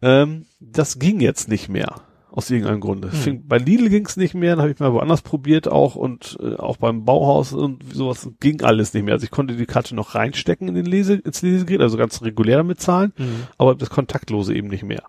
Ähm, 0.01 0.47
das 0.61 0.99
ging 0.99 1.21
jetzt 1.21 1.49
nicht 1.49 1.69
mehr. 1.69 2.03
Aus 2.31 2.51
irgendeinem 2.51 2.81
Grunde. 2.81 3.11
Hm. 3.11 3.19
Fing, 3.19 3.47
bei 3.49 3.57
Lidl 3.59 3.89
ging 3.89 4.05
es 4.07 4.17
nicht 4.19 4.35
mehr, 4.35 4.51
dann 4.55 4.61
habe 4.63 4.71
ich 4.71 4.79
mal 4.79 4.93
woanders 4.93 5.23
probiert 5.23 5.67
auch 5.67 5.97
und 5.97 6.37
äh, 6.41 6.55
auch 6.57 6.77
beim 6.77 7.05
Bauhaus 7.05 7.53
und 7.55 7.83
sowas 7.93 8.29
ging 8.39 8.63
alles 8.63 8.93
nicht 8.95 9.03
mehr. 9.05 9.15
Also 9.15 9.25
ich 9.25 9.31
konnte 9.33 9.57
die 9.57 9.67
Karte 9.67 9.95
noch 9.97 10.15
reinstecken 10.15 10.69
in 10.69 10.75
den 10.75 10.85
Lese, 10.87 11.15
ins 11.15 11.41
Lesegerät, 11.43 11.81
also 11.81 11.97
ganz 11.97 12.23
regulär 12.23 12.59
damit 12.59 12.81
zahlen, 12.81 13.13
Mhm. 13.17 13.45
aber 13.57 13.75
das 13.75 13.89
Kontaktlose 13.91 14.55
eben 14.55 14.69
nicht 14.69 14.85
mehr. 14.85 15.03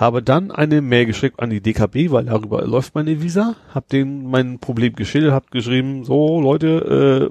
Mhm. 0.00 0.04
Habe 0.04 0.22
dann 0.22 0.50
eine 0.50 0.80
Mail 0.80 1.06
geschickt 1.06 1.40
an 1.40 1.50
die 1.50 1.60
DKB, 1.60 2.10
weil 2.10 2.24
darüber 2.24 2.66
läuft 2.66 2.94
meine 2.94 3.22
Visa, 3.22 3.56
hab 3.74 3.88
denen 3.88 4.30
mein 4.30 4.58
Problem 4.58 4.94
geschildert, 4.94 5.32
hab 5.32 5.50
geschrieben, 5.50 6.04
so 6.04 6.40
Leute, 6.40 7.30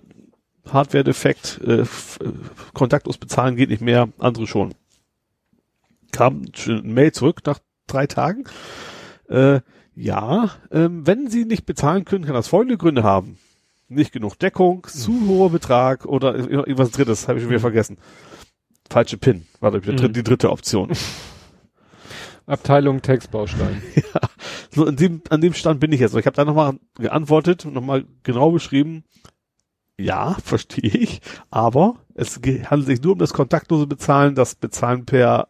äh, 0.67 0.71
Hardware-Defekt, 0.71 1.61
äh, 1.65 1.81
äh, 1.81 1.85
kontaktlos 2.73 3.17
bezahlen 3.17 3.55
geht 3.55 3.69
nicht 3.69 3.81
mehr, 3.81 4.09
andere 4.19 4.45
schon. 4.45 4.73
Kam 6.11 6.43
eine 6.67 6.81
Mail 6.83 7.11
zurück 7.11 7.41
nach 7.45 7.59
drei 7.87 8.07
Tagen. 8.07 8.43
Äh, 9.29 9.61
ja, 9.95 10.51
ähm, 10.71 11.05
wenn 11.05 11.27
Sie 11.29 11.45
nicht 11.45 11.65
bezahlen 11.65 12.05
können, 12.05 12.25
kann 12.25 12.33
das 12.33 12.47
folgende 12.47 12.77
Gründe 12.77 13.03
haben. 13.03 13.37
Nicht 13.89 14.11
genug 14.11 14.37
Deckung, 14.37 14.85
zu 14.87 15.27
hoher 15.27 15.49
Betrag 15.49 16.05
oder 16.05 16.35
irgendwas 16.35 16.91
drittes, 16.91 17.27
habe 17.27 17.39
ich 17.39 17.43
schon 17.43 17.49
wieder 17.49 17.59
vergessen. 17.59 17.97
Falsche 18.89 19.17
PIN, 19.17 19.45
war 19.59 19.71
die, 19.71 19.91
Mhm. 19.91 20.13
die 20.13 20.23
dritte 20.23 20.51
Option. 20.51 20.91
Abteilung 22.49 23.01
Textbaustein. 23.01 23.81
So, 24.71 24.85
in 24.85 24.95
dem, 24.95 25.21
an 25.29 25.41
dem 25.41 25.53
Stand 25.53 25.79
bin 25.79 25.91
ich 25.91 25.99
jetzt. 25.99 26.15
Ich 26.15 26.27
habe 26.27 26.35
da 26.35 26.45
nochmal 26.45 26.77
geantwortet 26.99 27.65
und 27.65 27.73
nochmal 27.73 28.05
genau 28.21 28.51
beschrieben, 28.51 29.03
ja, 29.97 30.37
verstehe 30.43 30.91
ich, 30.91 31.21
aber 31.49 31.95
es 32.13 32.35
handelt 32.37 32.85
sich 32.85 33.01
nur 33.01 33.13
um 33.13 33.19
das 33.19 33.33
kontaktlose 33.33 33.87
Bezahlen. 33.87 34.35
Das 34.35 34.55
Bezahlen 34.55 35.05
per 35.05 35.47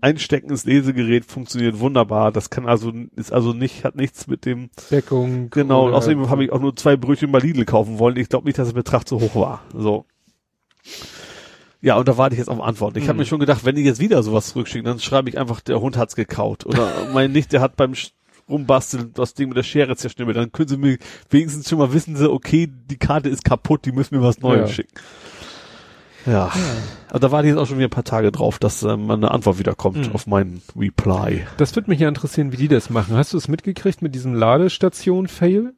Einstecken 0.00 0.50
ins 0.50 0.64
Lesegerät 0.64 1.24
funktioniert 1.24 1.78
wunderbar. 1.78 2.32
Das 2.32 2.50
kann 2.50 2.66
also, 2.66 2.92
ist 3.16 3.32
also 3.32 3.52
nicht, 3.52 3.84
hat 3.84 3.96
nichts 3.96 4.26
mit 4.26 4.44
dem, 4.44 4.70
Deckung. 4.90 5.50
genau, 5.50 5.86
und 5.86 5.94
außerdem 5.94 6.28
habe 6.28 6.44
ich 6.44 6.52
auch 6.52 6.60
nur 6.60 6.74
zwei 6.76 6.96
Brötchen 6.96 7.32
bei 7.32 7.38
Lidl 7.38 7.64
kaufen 7.64 7.98
wollen. 7.98 8.16
Ich 8.16 8.28
glaube 8.28 8.46
nicht, 8.46 8.58
dass 8.58 8.68
der 8.68 8.74
Betrag 8.74 9.06
zu 9.06 9.20
hoch 9.20 9.34
war. 9.36 9.62
So. 9.74 10.06
Ja, 11.82 11.96
und 11.96 12.06
da 12.08 12.18
warte 12.18 12.34
ich 12.34 12.38
jetzt 12.38 12.48
auf 12.48 12.60
Antworten. 12.60 12.98
Ich 12.98 13.04
habe 13.04 13.14
Mhm. 13.14 13.20
mir 13.20 13.26
schon 13.26 13.40
gedacht, 13.40 13.64
wenn 13.64 13.74
die 13.74 13.82
jetzt 13.82 14.00
wieder 14.00 14.22
sowas 14.22 14.48
zurückschicken, 14.50 14.84
dann 14.84 14.98
schreibe 15.00 15.28
ich 15.30 15.38
einfach, 15.38 15.60
der 15.60 15.80
Hund 15.80 15.96
hat's 15.96 16.14
gekaut. 16.14 16.66
Oder 16.66 16.88
mein 17.14 17.32
Nicht, 17.32 17.52
der 17.52 17.60
hat 17.62 17.76
beim 17.76 17.94
Rumbasteln 18.48 19.12
das 19.14 19.32
Ding 19.34 19.48
mit 19.48 19.56
der 19.56 19.62
Schere 19.62 19.96
zerschnibbelt. 19.96 20.36
Dann 20.36 20.52
können 20.52 20.68
sie 20.68 20.76
mir 20.76 20.98
wenigstens 21.30 21.68
schon 21.68 21.78
mal 21.78 21.92
wissen, 21.92 22.16
sie, 22.16 22.30
okay, 22.30 22.68
die 22.70 22.98
Karte 22.98 23.28
ist 23.28 23.44
kaputt, 23.44 23.84
die 23.86 23.92
müssen 23.92 24.16
mir 24.16 24.22
was 24.22 24.40
Neues 24.40 24.68
Ja. 24.70 24.74
schicken. 24.74 24.94
Ja. 26.26 26.52
Aber 27.08 27.18
da 27.18 27.30
warte 27.32 27.46
ich 27.48 27.54
jetzt 27.54 27.60
auch 27.62 27.66
schon 27.66 27.78
wieder 27.78 27.86
ein 27.88 27.90
paar 27.90 28.04
Tage 28.04 28.30
drauf, 28.30 28.58
dass 28.58 28.82
äh, 28.82 28.94
mal 28.96 29.14
eine 29.14 29.30
Antwort 29.30 29.58
wieder 29.58 29.74
kommt 29.74 30.08
Mhm. 30.08 30.12
auf 30.14 30.26
meinen 30.26 30.60
Reply. 30.76 31.46
Das 31.56 31.74
würde 31.76 31.88
mich 31.88 32.00
ja 32.00 32.08
interessieren, 32.08 32.52
wie 32.52 32.56
die 32.58 32.68
das 32.68 32.90
machen. 32.90 33.16
Hast 33.16 33.32
du 33.32 33.38
es 33.38 33.48
mitgekriegt 33.48 34.02
mit 34.02 34.14
diesem 34.14 34.34
Ladestation-Fail? 34.34 35.72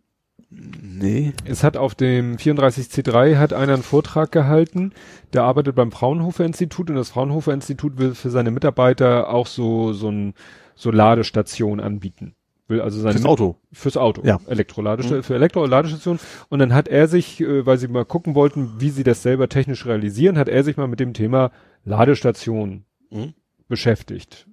Nee. 0.83 1.33
Es 1.45 1.65
hat 1.65 1.77
auf 1.77 1.95
dem 1.95 2.37
34C3 2.37 3.37
hat 3.37 3.53
einer 3.53 3.75
einen 3.75 3.83
Vortrag 3.83 4.31
gehalten, 4.33 4.93
der 5.33 5.45
arbeitet 5.45 5.75
beim 5.75 5.91
Fraunhofer 5.91 6.45
Institut 6.45 6.91
und 6.91 6.97
das 6.97 7.11
Fraunhofer 7.11 7.53
Institut 7.55 7.99
will 7.99 8.15
für 8.15 8.31
seine 8.31 8.51
Mitarbeiter 8.51 9.31
auch 9.31 9.47
so, 9.47 9.93
so 9.93 10.11
ein, 10.11 10.35
so 10.75 10.91
Ladestation 10.91 11.81
anbieten. 11.81 12.35
Will 12.69 12.81
also 12.81 13.01
seine 13.01 13.15
Das 13.15 13.25
Auto. 13.25 13.57
Fürs 13.73 13.97
Auto. 13.97 14.23
Ja. 14.25 14.39
Elektroladestation, 14.47 15.19
Mhm. 15.19 15.23
für 15.25 15.35
Elektroladestationen. 15.35 16.21
Und 16.49 16.59
dann 16.61 16.73
hat 16.75 16.89
er 16.89 17.09
sich, 17.09 17.41
äh, 17.41 17.67
weil 17.67 17.79
sie 17.79 17.89
mal 17.89 18.05
gucken 18.05 18.35
wollten, 18.35 18.73
wie 18.79 18.91
sie 18.91 19.03
das 19.03 19.23
selber 19.23 19.49
technisch 19.49 19.85
realisieren, 19.87 20.39
hat 20.39 20.49
er 20.49 20.63
sich 20.63 20.77
mal 20.77 20.87
mit 20.87 21.01
dem 21.01 21.13
Thema 21.15 21.51
Ladestation 21.85 22.85
Mhm. 23.11 23.35
beschäftigt. 23.69 24.47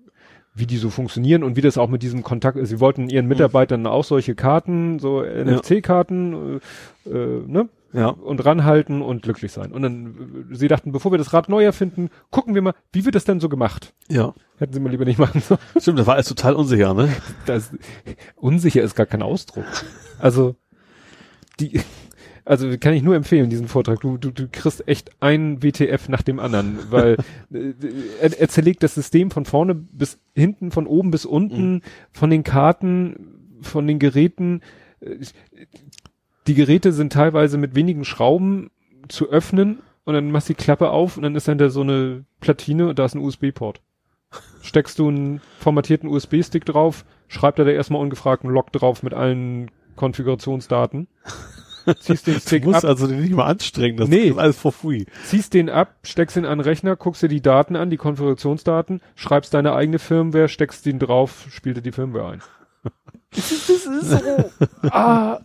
Wie 0.60 0.66
die 0.66 0.78
so 0.78 0.90
funktionieren 0.90 1.44
und 1.44 1.56
wie 1.56 1.62
das 1.62 1.78
auch 1.78 1.90
mit 1.90 2.04
diesem 2.04 2.22
Kontakt 2.22 2.58
ist. 2.58 2.70
Sie 2.70 2.80
wollten 2.80 3.10
ihren 3.10 3.28
Mitarbeitern 3.28 3.88
auch 3.88 4.04
solche 4.04 4.36
Karten, 4.36 5.00
so 5.00 5.22
NFC-Karten, 5.24 6.60
äh, 7.06 7.10
äh, 7.10 7.44
ne? 7.48 7.70
Ja. 7.92 8.10
Und 8.10 8.46
ranhalten 8.46 9.02
und 9.02 9.24
glücklich 9.24 9.52
sein. 9.52 9.72
Und 9.72 9.82
dann, 9.82 10.48
äh, 10.52 10.56
sie 10.56 10.68
dachten, 10.68 10.92
bevor 10.92 11.12
wir 11.12 11.18
das 11.18 11.34
Rad 11.34 11.50
neu 11.50 11.64
erfinden, 11.64 12.10
gucken 12.30 12.54
wir 12.54 12.62
mal, 12.62 12.74
wie 12.92 13.06
wird 13.06 13.16
das 13.16 13.26
denn 13.26 13.40
so 13.40 13.50
gemacht? 13.50 13.94
Ja. 14.10 14.34
Hätten 14.58 14.74
sie 14.74 14.80
mal 14.80 14.92
lieber 14.92 15.06
nicht 15.06 15.18
machen 15.18 15.42
sollen. 15.42 15.60
Stimmt, 15.80 16.00
das 16.00 16.06
war 16.06 16.16
alles 16.16 16.28
total 16.28 16.54
unsicher, 16.54 16.94
ne? 16.94 17.10
Das, 17.46 17.72
unsicher 18.36 18.84
ist 18.84 18.96
gar 18.96 19.06
kein 19.06 19.24
Ausdruck. 19.24 19.66
Also, 20.20 20.56
die, 21.60 21.82
also 22.50 22.68
kann 22.80 22.95
ich 22.95 23.03
nur 23.03 23.16
empfehlen, 23.16 23.52
diesen 23.52 23.68
Vortrag. 23.68 24.00
Du, 24.00 24.18
du, 24.18 24.32
du 24.32 24.48
kriegst 24.52 24.88
echt 24.88 25.11
ein 25.19 25.61
WTF 25.61 26.10
nach 26.10 26.24
dem 26.24 26.40
anderen, 26.40 26.80
weil 26.90 27.18
äh, 27.53 27.74
er, 28.19 28.40
er 28.40 28.50
zerlegt 28.50 28.82
das 28.82 28.95
System 28.95 29.30
von 29.30 29.45
vorne 29.45 29.76
bis 29.76 30.18
hinten, 30.34 30.72
von 30.72 30.88
oben 30.88 31.11
bis 31.11 31.26
unten, 31.26 31.84
von 32.11 32.32
den 32.32 32.44
Karten, 32.44 33.60
von 33.61 33.86
den 33.86 34.00
Geräten. 34.00 34.61
Äh, 35.00 35.18
Die 36.48 36.56
Geräte 36.56 36.92
sind 36.92 37.14
teilweise 37.14 37.60
mit 37.60 37.76
wenigen 37.76 38.03
Schrauben 38.03 38.72
zu 39.10 39.30
öffnen 39.30 39.84
und 40.03 40.16
dann 40.16 40.32
machst 40.32 40.50
du 40.50 40.53
die 40.53 40.64
Klappe 40.64 40.90
auf 40.90 41.18
und 41.18 41.24
dann 41.24 41.36
ist 41.36 41.48
dann 41.48 41.60
da 41.60 41.69
so 41.69 41.82
eine 41.82 42.26
Platine 42.40 42.88
und 42.88 42.98
da 42.98 43.06
ist 43.06 43.14
ein 43.14 43.22
USB-Port. 43.22 43.80
Steckst 44.64 44.98
du 44.98 45.08
einen 45.08 45.40
formatierten 45.60 46.10
USB-Stick 46.10 46.66
drauf, 46.66 47.06
schreibt 47.28 47.60
er 47.60 47.66
da 47.66 47.72
erstmal 47.72 48.02
ungefragt 48.02 48.44
einen 48.44 48.56
Log 48.56 48.72
drauf 48.72 49.03
mit 49.03 49.14
allen 49.14 49.69
Konfigurationsdaten. 49.95 51.08
Ziehst 52.00 52.27
den 52.27 52.34
Du 52.35 52.40
Stick 52.40 52.66
musst 52.66 52.84
ab, 52.85 52.90
also 52.92 53.08
den 53.08 53.22
nicht 53.22 53.34
mal 53.34 53.45
anstrengen, 53.45 53.98
das 53.98 54.09
Nee. 54.09 54.30
ist 54.30 54.38
alles 54.38 54.58
for 54.58 54.72
free. 54.72 55.06
ziehst 55.26 55.53
den 55.53 55.69
ab, 55.69 55.95
steckst 56.03 56.38
ihn 56.38 56.45
an 56.45 56.59
den 56.59 56.64
Rechner, 56.66 56.95
guckst 56.95 57.22
dir 57.24 57.27
die 57.27 57.42
Daten 57.42 57.76
an, 57.76 57.90
die 57.90 57.98
Konfigurationsdaten, 57.98 59.01
schreibst 59.16 59.53
deine 59.53 59.74
eigene 59.74 60.00
Firmware, 60.00 60.50
steckst 60.50 60.85
den 60.85 61.00
drauf, 61.00 61.48
spielt 61.50 61.77
dir 61.77 61.82
die 61.82 61.92
Firmware 61.92 62.34
ein. 62.34 62.42
Das 63.35 63.51
ist, 63.51 63.69
das 63.69 63.85
ist 63.85 64.09
so. 64.09 64.90
ah. 64.90 65.40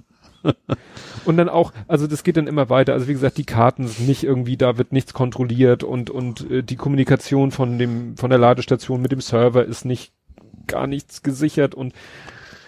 Und 1.24 1.38
dann 1.38 1.48
auch, 1.48 1.72
also 1.88 2.06
das 2.06 2.22
geht 2.22 2.36
dann 2.36 2.46
immer 2.46 2.68
weiter. 2.68 2.92
Also 2.92 3.08
wie 3.08 3.14
gesagt, 3.14 3.38
die 3.38 3.44
Karten 3.46 3.86
sind 3.88 4.06
nicht 4.06 4.24
irgendwie, 4.24 4.56
da 4.58 4.76
wird 4.76 4.92
nichts 4.92 5.14
kontrolliert 5.14 5.82
und 5.82 6.10
und 6.10 6.50
äh, 6.50 6.62
die 6.62 6.76
Kommunikation 6.76 7.50
von 7.50 7.78
dem 7.78 8.16
von 8.18 8.28
der 8.30 8.38
Ladestation 8.38 9.00
mit 9.00 9.10
dem 9.10 9.22
Server 9.22 9.64
ist 9.64 9.84
nicht 9.86 10.12
gar 10.66 10.86
nichts 10.86 11.22
gesichert 11.22 11.74
und 11.74 11.94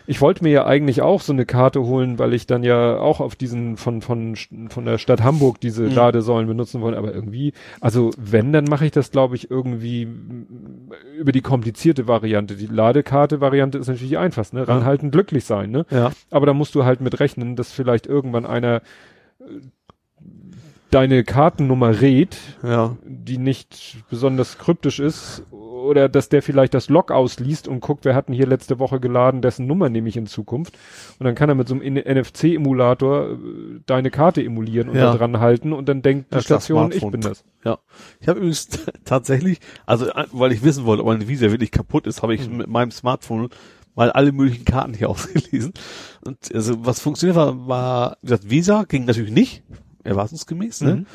ich 0.07 0.21
wollte 0.21 0.45
mir 0.45 0.51
ja 0.51 0.67
eigentlich 0.67 1.03
auch 1.03 1.21
so 1.21 1.33
eine 1.33 1.47
Karte 1.47 1.83
holen, 1.83 2.19
weil 2.19 2.35
ich 2.35 2.47
dann 2.47 2.63
ja 2.63 2.99
auch 2.99 3.21
auf 3.21 3.37
diesen 3.37 3.77
von 3.77 4.03
von 4.03 4.37
von 4.69 4.85
der 4.85 4.99
Stadt 4.99 5.23
Hamburg 5.23 5.61
diese 5.61 5.85
Mhm. 5.85 5.95
Ladesäulen 5.95 6.47
benutzen 6.47 6.81
wollen, 6.81 6.95
aber 6.95 7.15
irgendwie, 7.15 7.53
also 7.81 8.11
wenn, 8.17 8.53
dann 8.53 8.65
mache 8.65 8.87
ich 8.87 8.93
das 8.93 9.11
glaube 9.11 9.37
ich 9.37 9.51
irgendwie 9.51 10.09
über 11.19 11.33
die 11.33 11.41
komplizierte 11.43 12.07
Variante. 12.07 12.57
Die 12.57 12.67
Ladekarte-Variante 12.67 13.79
ist 13.79 13.89
natürlich 13.89 14.11
die 14.11 14.17
einfachste, 14.17 14.57
ne? 14.57 14.69
Ranhalten, 14.69 15.11
glücklich 15.11 15.45
sein, 15.45 15.71
ne? 15.71 15.87
Ja. 15.91 16.13
Aber 16.31 16.47
da 16.47 16.53
musst 16.55 16.75
du 16.75 16.85
halt 16.85 17.01
mit 17.01 17.21
rechnen, 17.21 17.57
dass 17.57 17.73
vielleicht 17.73 18.07
irgendwann 18.07 18.47
einer 18.47 18.83
äh, 19.41 19.45
deine 20.91 21.25
Kartennummer 21.25 22.01
rät, 22.01 22.37
Ja. 22.63 22.97
die 23.05 23.39
nicht 23.39 23.97
besonders 24.09 24.59
kryptisch 24.59 25.01
ist, 25.01 25.43
oder 25.51 26.09
dass 26.09 26.29
der 26.29 26.43
vielleicht 26.43 26.75
das 26.75 26.89
Log 26.89 27.13
ausliest 27.13 27.69
und 27.69 27.79
guckt, 27.81 28.05
wer 28.05 28.15
hat 28.17 28.27
denn 28.29 28.35
hier 28.35 28.47
letzte 28.47 28.81
Woche 28.81 28.99
geladen, 28.99 29.41
dessen 29.41 29.67
Nummer 29.69 29.89
nehme 29.89 30.09
ich 30.09 30.17
in 30.17 30.27
Zukunft. 30.27 30.77
Und 31.21 31.25
dann 31.27 31.37
kann 31.37 31.49
er 31.49 31.55
mit 31.55 31.69
so 31.69 31.75
einem 31.77 31.97
NFC-Emulator 31.97 33.31
äh, 33.31 33.37
deine 33.87 34.11
Karte 34.11 34.43
emulieren 34.43 34.89
und 34.89 34.97
Ja. 34.97 35.13
da 35.13 35.19
dran 35.19 35.39
halten 35.41 35.73
und 35.73 35.89
dann 35.89 36.03
denkt 36.03 36.33
die 36.33 36.37
Ja, 36.37 36.43
Station, 36.43 36.91
ich 36.93 37.09
bin 37.09 37.21
das. 37.21 37.45
Ja. 37.65 37.79
Ich 38.21 38.29
habe 38.29 38.39
übrigens 38.39 38.69
tatsächlich, 39.05 39.61
also 39.87 40.07
äh, 40.09 40.25
weil 40.33 40.53
ich 40.53 40.63
wissen 40.65 40.85
wollte, 40.87 41.03
ob 41.03 41.09
meine 41.09 41.29
Visa 41.29 41.51
wirklich 41.51 41.71
kaputt 41.71 42.07
ist, 42.07 42.23
habe 42.23 42.35
ich 42.35 42.47
Hm. 42.47 42.57
mit 42.59 42.67
meinem 42.69 42.91
Smartphone 42.91 43.49
mal 43.95 44.11
alle 44.11 44.33
möglichen 44.33 44.65
Karten 44.65 44.93
hier 44.95 45.09
ausgelesen. 45.11 45.73
Und 46.25 46.39
also 46.55 46.85
was 46.85 47.01
funktioniert 47.01 47.37
war, 47.37 47.67
war 47.69 48.17
wie 48.23 48.27
gesagt, 48.29 48.51
Visa 48.51 48.85
ging 48.85 49.05
natürlich 49.05 49.33
nicht, 49.33 49.63
erwartungsgemäß, 50.07 50.81
ne? 50.83 50.95
Mhm. 50.97 51.07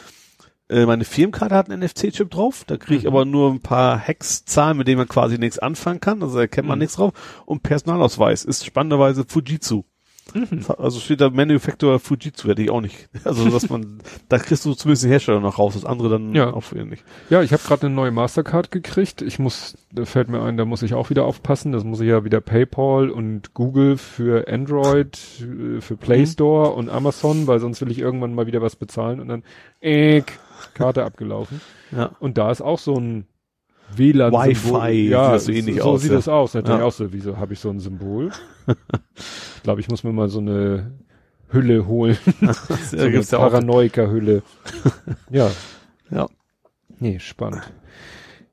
Äh, 0.69 0.85
meine 0.85 1.03
Firmenkarte 1.03 1.53
hat 1.55 1.69
einen 1.69 1.81
NFC-Chip 1.83 2.29
drauf, 2.31 2.63
da 2.65 2.77
kriege 2.77 2.99
ich 2.99 3.03
Mhm. 3.03 3.09
aber 3.09 3.25
nur 3.25 3.51
ein 3.51 3.59
paar 3.59 3.97
Hex-Zahlen, 3.97 4.77
mit 4.77 4.87
denen 4.87 4.99
man 4.99 5.07
quasi 5.07 5.37
nichts 5.37 5.59
anfangen 5.59 5.99
kann, 5.99 6.23
also 6.23 6.39
erkennt 6.39 6.67
man 6.67 6.77
Mhm. 6.77 6.83
nichts 6.83 6.95
drauf. 6.95 7.11
Und 7.45 7.61
Personalausweis 7.63 8.45
ist 8.45 8.65
spannenderweise 8.65 9.25
Fujitsu. 9.27 9.83
Mhm. 10.33 10.65
Also 10.77 10.99
steht 10.99 11.21
da 11.21 11.29
Manufacturer 11.29 11.99
Fujitsu, 11.99 12.47
hätte 12.49 12.61
ich 12.61 12.69
auch 12.69 12.81
nicht. 12.81 13.09
Also 13.23 13.49
dass 13.49 13.69
man, 13.69 13.99
da 14.29 14.37
kriegst 14.39 14.65
du 14.65 14.73
zumindest 14.73 15.03
den 15.03 15.11
Hersteller 15.11 15.39
noch 15.39 15.59
raus, 15.59 15.73
das 15.73 15.85
andere 15.85 16.09
dann 16.09 16.33
Ja. 16.35 16.53
auch 16.53 16.71
nicht. 16.71 17.03
Ja, 17.29 17.41
ich 17.41 17.53
habe 17.53 17.63
gerade 17.63 17.85
eine 17.87 17.95
neue 17.95 18.11
Mastercard 18.11 18.71
gekriegt. 18.71 19.21
Ich 19.21 19.39
muss, 19.39 19.75
da 19.91 20.05
fällt 20.05 20.29
mir 20.29 20.41
ein, 20.41 20.57
da 20.57 20.65
muss 20.65 20.81
ich 20.81 20.93
auch 20.93 21.09
wieder 21.09 21.25
aufpassen. 21.25 21.71
Das 21.71 21.83
muss 21.83 21.99
ich 22.01 22.07
ja 22.07 22.23
wieder 22.23 22.41
PayPal 22.41 23.09
und 23.09 23.53
Google 23.53 23.97
für 23.97 24.47
Android, 24.47 25.19
äh, 25.41 25.81
für 25.81 25.97
Play 25.97 26.21
Mhm. 26.21 26.25
Store 26.27 26.69
und 26.71 26.89
Amazon, 26.89 27.47
weil 27.47 27.59
sonst 27.59 27.81
will 27.81 27.91
ich 27.91 27.99
irgendwann 27.99 28.33
mal 28.35 28.47
wieder 28.47 28.61
was 28.61 28.75
bezahlen 28.75 29.19
und 29.19 29.27
dann 29.27 29.43
äh, 29.81 30.21
Karte 30.73 31.03
abgelaufen. 31.03 31.61
Ja. 31.91 32.11
Und 32.19 32.37
da 32.37 32.51
ist 32.51 32.61
auch 32.61 32.79
so 32.79 32.95
ein 32.95 33.25
WLAN 33.97 34.31
Wi-Fi, 34.31 35.09
Ja, 35.09 35.37
so 35.39 35.51
ähnlich 35.51 35.77
so 35.77 35.83
aus, 35.83 36.01
sieht 36.01 36.11
ja. 36.11 36.17
das 36.17 36.27
aus. 36.27 36.53
Natürlich 36.53 36.79
Ja. 36.79 36.85
auch 36.85 36.91
so. 36.91 37.11
Wieso 37.13 37.37
habe 37.37 37.53
ich 37.53 37.59
so 37.59 37.69
ein 37.69 37.79
Symbol? 37.79 38.31
ich 38.67 39.63
glaube, 39.63 39.81
ich 39.81 39.89
muss 39.89 40.03
mir 40.03 40.11
mal 40.13 40.29
so 40.29 40.39
eine 40.39 40.91
Hülle 41.49 41.85
holen. 41.87 42.17
so 42.41 42.97
da 42.97 43.03
eine 43.03 43.11
gibt's 43.11 43.31
ja 43.31 43.39
auch. 43.39 43.49
Paranoika-Hülle. 43.51 44.43
ja. 45.29 45.49
Ja. 46.09 46.27
Nee, 46.99 47.19
spannend. 47.19 47.71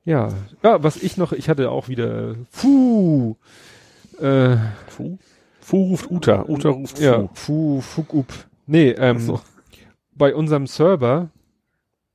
Ja, 0.05 0.29
ja, 0.63 0.81
was 0.83 0.97
ich 0.97 1.17
noch, 1.17 1.33
ich 1.33 1.49
hatte 1.49 1.69
auch 1.69 1.87
wieder, 1.87 2.35
puh, 2.51 3.35
äh, 4.19 4.57
Fu? 4.87 5.19
Fu 5.59 5.83
ruft 5.83 6.09
Uta. 6.09 6.45
Uta 6.47 6.69
ruft 6.69 6.97
Fu. 6.97 7.03
ja, 7.03 7.17
puh, 7.45 7.79
fuck 7.81 8.13
up. 8.15 8.33
Nee, 8.65 8.89
ähm, 8.91 9.19
so. 9.19 9.39
bei 10.15 10.33
unserem 10.33 10.65
Server 10.65 11.29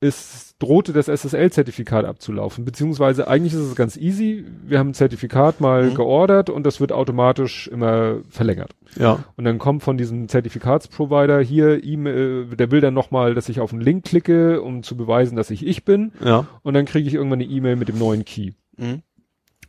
ist, 0.01 0.44
drohte 0.59 0.93
das 0.93 1.07
SSL-Zertifikat 1.07 2.05
abzulaufen, 2.05 2.63
beziehungsweise 2.63 3.27
eigentlich 3.27 3.53
ist 3.53 3.59
es 3.59 3.75
ganz 3.75 3.97
easy. 3.97 4.45
Wir 4.65 4.79
haben 4.79 4.91
ein 4.91 4.93
Zertifikat 4.93 5.59
mal 5.59 5.89
Mhm. 5.89 5.95
geordert 5.95 6.49
und 6.49 6.65
das 6.65 6.79
wird 6.79 6.93
automatisch 6.93 7.67
immer 7.67 8.19
verlängert. 8.29 8.71
Ja. 8.97 9.25
Und 9.35 9.43
dann 9.43 9.57
kommt 9.57 9.83
von 9.83 9.97
diesem 9.97 10.29
Zertifikatsprovider 10.29 11.41
hier, 11.41 11.83
E-Mail, 11.83 12.45
der 12.55 12.71
will 12.71 12.79
dann 12.79 12.93
nochmal, 12.93 13.33
dass 13.33 13.49
ich 13.49 13.59
auf 13.59 13.73
einen 13.73 13.81
Link 13.81 14.05
klicke, 14.05 14.61
um 14.61 14.81
zu 14.81 14.95
beweisen, 14.95 15.35
dass 15.35 15.51
ich 15.51 15.65
ich 15.65 15.83
bin. 15.83 16.13
Ja. 16.23 16.47
Und 16.63 16.73
dann 16.73 16.85
kriege 16.85 17.07
ich 17.07 17.15
irgendwann 17.15 17.41
eine 17.41 17.51
E-Mail 17.51 17.75
mit 17.75 17.89
dem 17.89 17.99
neuen 17.99 18.23
Key. 18.23 18.51
Mhm. 18.77 19.01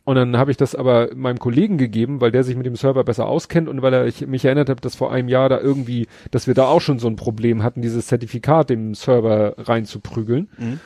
Und 0.07 0.15
dann 0.15 0.37
habe 0.37 0.51
ich 0.51 0.55
das 0.55 0.73
aber 0.73 1.09
meinem 1.15 1.37
Kollegen 1.37 1.77
gegeben, 1.77 2.21
weil 2.21 2.31
der 2.31 2.45
sich 2.45 2.55
mit 2.55 2.65
dem 2.65 2.77
Server 2.77 3.03
besser 3.03 3.27
auskennt 3.27 3.67
und 3.67 3.81
weil 3.81 3.93
er 3.93 4.05
ich 4.05 4.25
mich 4.25 4.45
erinnert 4.45 4.69
habe, 4.69 4.79
dass 4.79 4.95
vor 4.95 5.11
einem 5.11 5.27
Jahr 5.27 5.49
da 5.49 5.59
irgendwie, 5.59 6.07
dass 6.31 6.47
wir 6.47 6.53
da 6.53 6.65
auch 6.67 6.79
schon 6.79 6.97
so 6.97 7.09
ein 7.09 7.17
Problem 7.17 7.61
hatten, 7.61 7.81
dieses 7.81 8.07
Zertifikat 8.07 8.69
dem 8.69 8.95
Server 8.95 9.55
reinzuprügeln. 9.57 10.47
Mhm. 10.57 10.79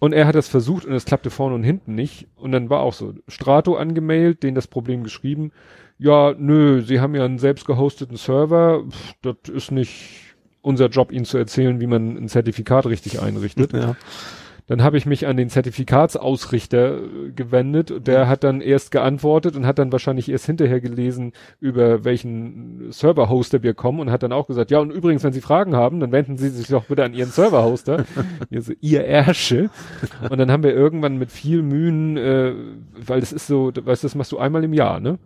Und 0.00 0.12
er 0.12 0.26
hat 0.26 0.34
das 0.34 0.48
versucht 0.48 0.86
und 0.86 0.92
es 0.92 1.04
klappte 1.04 1.30
vorne 1.30 1.54
und 1.54 1.62
hinten 1.62 1.94
nicht. 1.94 2.26
Und 2.34 2.50
dann 2.50 2.68
war 2.68 2.80
auch 2.80 2.94
so, 2.94 3.14
Strato 3.28 3.76
angemailt, 3.76 4.42
denen 4.42 4.56
das 4.56 4.66
Problem 4.66 5.04
geschrieben. 5.04 5.52
Ja, 5.96 6.34
nö, 6.36 6.82
sie 6.82 6.98
haben 6.98 7.14
ja 7.14 7.24
einen 7.24 7.38
selbst 7.38 7.66
gehosteten 7.66 8.16
Server. 8.16 8.82
Pff, 8.90 9.14
das 9.22 9.54
ist 9.54 9.70
nicht 9.70 10.34
unser 10.62 10.88
Job, 10.88 11.12
ihnen 11.12 11.26
zu 11.26 11.38
erzählen, 11.38 11.80
wie 11.80 11.86
man 11.86 12.16
ein 12.16 12.28
Zertifikat 12.28 12.86
richtig 12.86 13.22
einrichtet. 13.22 13.72
Ja. 13.72 13.94
Dann 14.66 14.82
habe 14.82 14.96
ich 14.96 15.04
mich 15.04 15.26
an 15.26 15.36
den 15.36 15.50
Zertifikatsausrichter 15.50 16.96
äh, 17.02 17.30
gewendet. 17.36 17.90
und 17.90 18.06
Der 18.06 18.28
hat 18.28 18.44
dann 18.44 18.60
erst 18.62 18.90
geantwortet 18.90 19.56
und 19.56 19.66
hat 19.66 19.78
dann 19.78 19.92
wahrscheinlich 19.92 20.30
erst 20.30 20.46
hinterher 20.46 20.80
gelesen, 20.80 21.32
über 21.60 22.04
welchen 22.04 22.90
Server-Hoster 22.90 23.62
wir 23.62 23.74
kommen 23.74 24.00
und 24.00 24.10
hat 24.10 24.22
dann 24.22 24.32
auch 24.32 24.46
gesagt, 24.46 24.70
ja, 24.70 24.78
und 24.78 24.90
übrigens, 24.90 25.22
wenn 25.22 25.32
Sie 25.34 25.42
Fragen 25.42 25.76
haben, 25.76 26.00
dann 26.00 26.12
wenden 26.12 26.36
Sie 26.38 26.48
sich 26.48 26.68
doch 26.68 26.84
bitte 26.86 27.04
an 27.04 27.12
Ihren 27.14 27.30
Server-Hoster. 27.30 28.04
Ihr 28.50 28.62
so, 28.62 28.72
ihr 28.80 29.04
Ärsche. 29.04 29.68
Und 30.30 30.38
dann 30.38 30.50
haben 30.50 30.62
wir 30.62 30.72
irgendwann 30.74 31.18
mit 31.18 31.30
viel 31.30 31.62
Mühen, 31.62 32.16
äh, 32.16 32.54
weil 32.94 33.20
das 33.20 33.32
ist 33.32 33.46
so, 33.46 33.70
du 33.70 33.84
weißt, 33.84 34.02
das 34.04 34.14
machst 34.14 34.32
du 34.32 34.38
einmal 34.38 34.64
im 34.64 34.72
Jahr, 34.72 34.98
ne? 35.00 35.18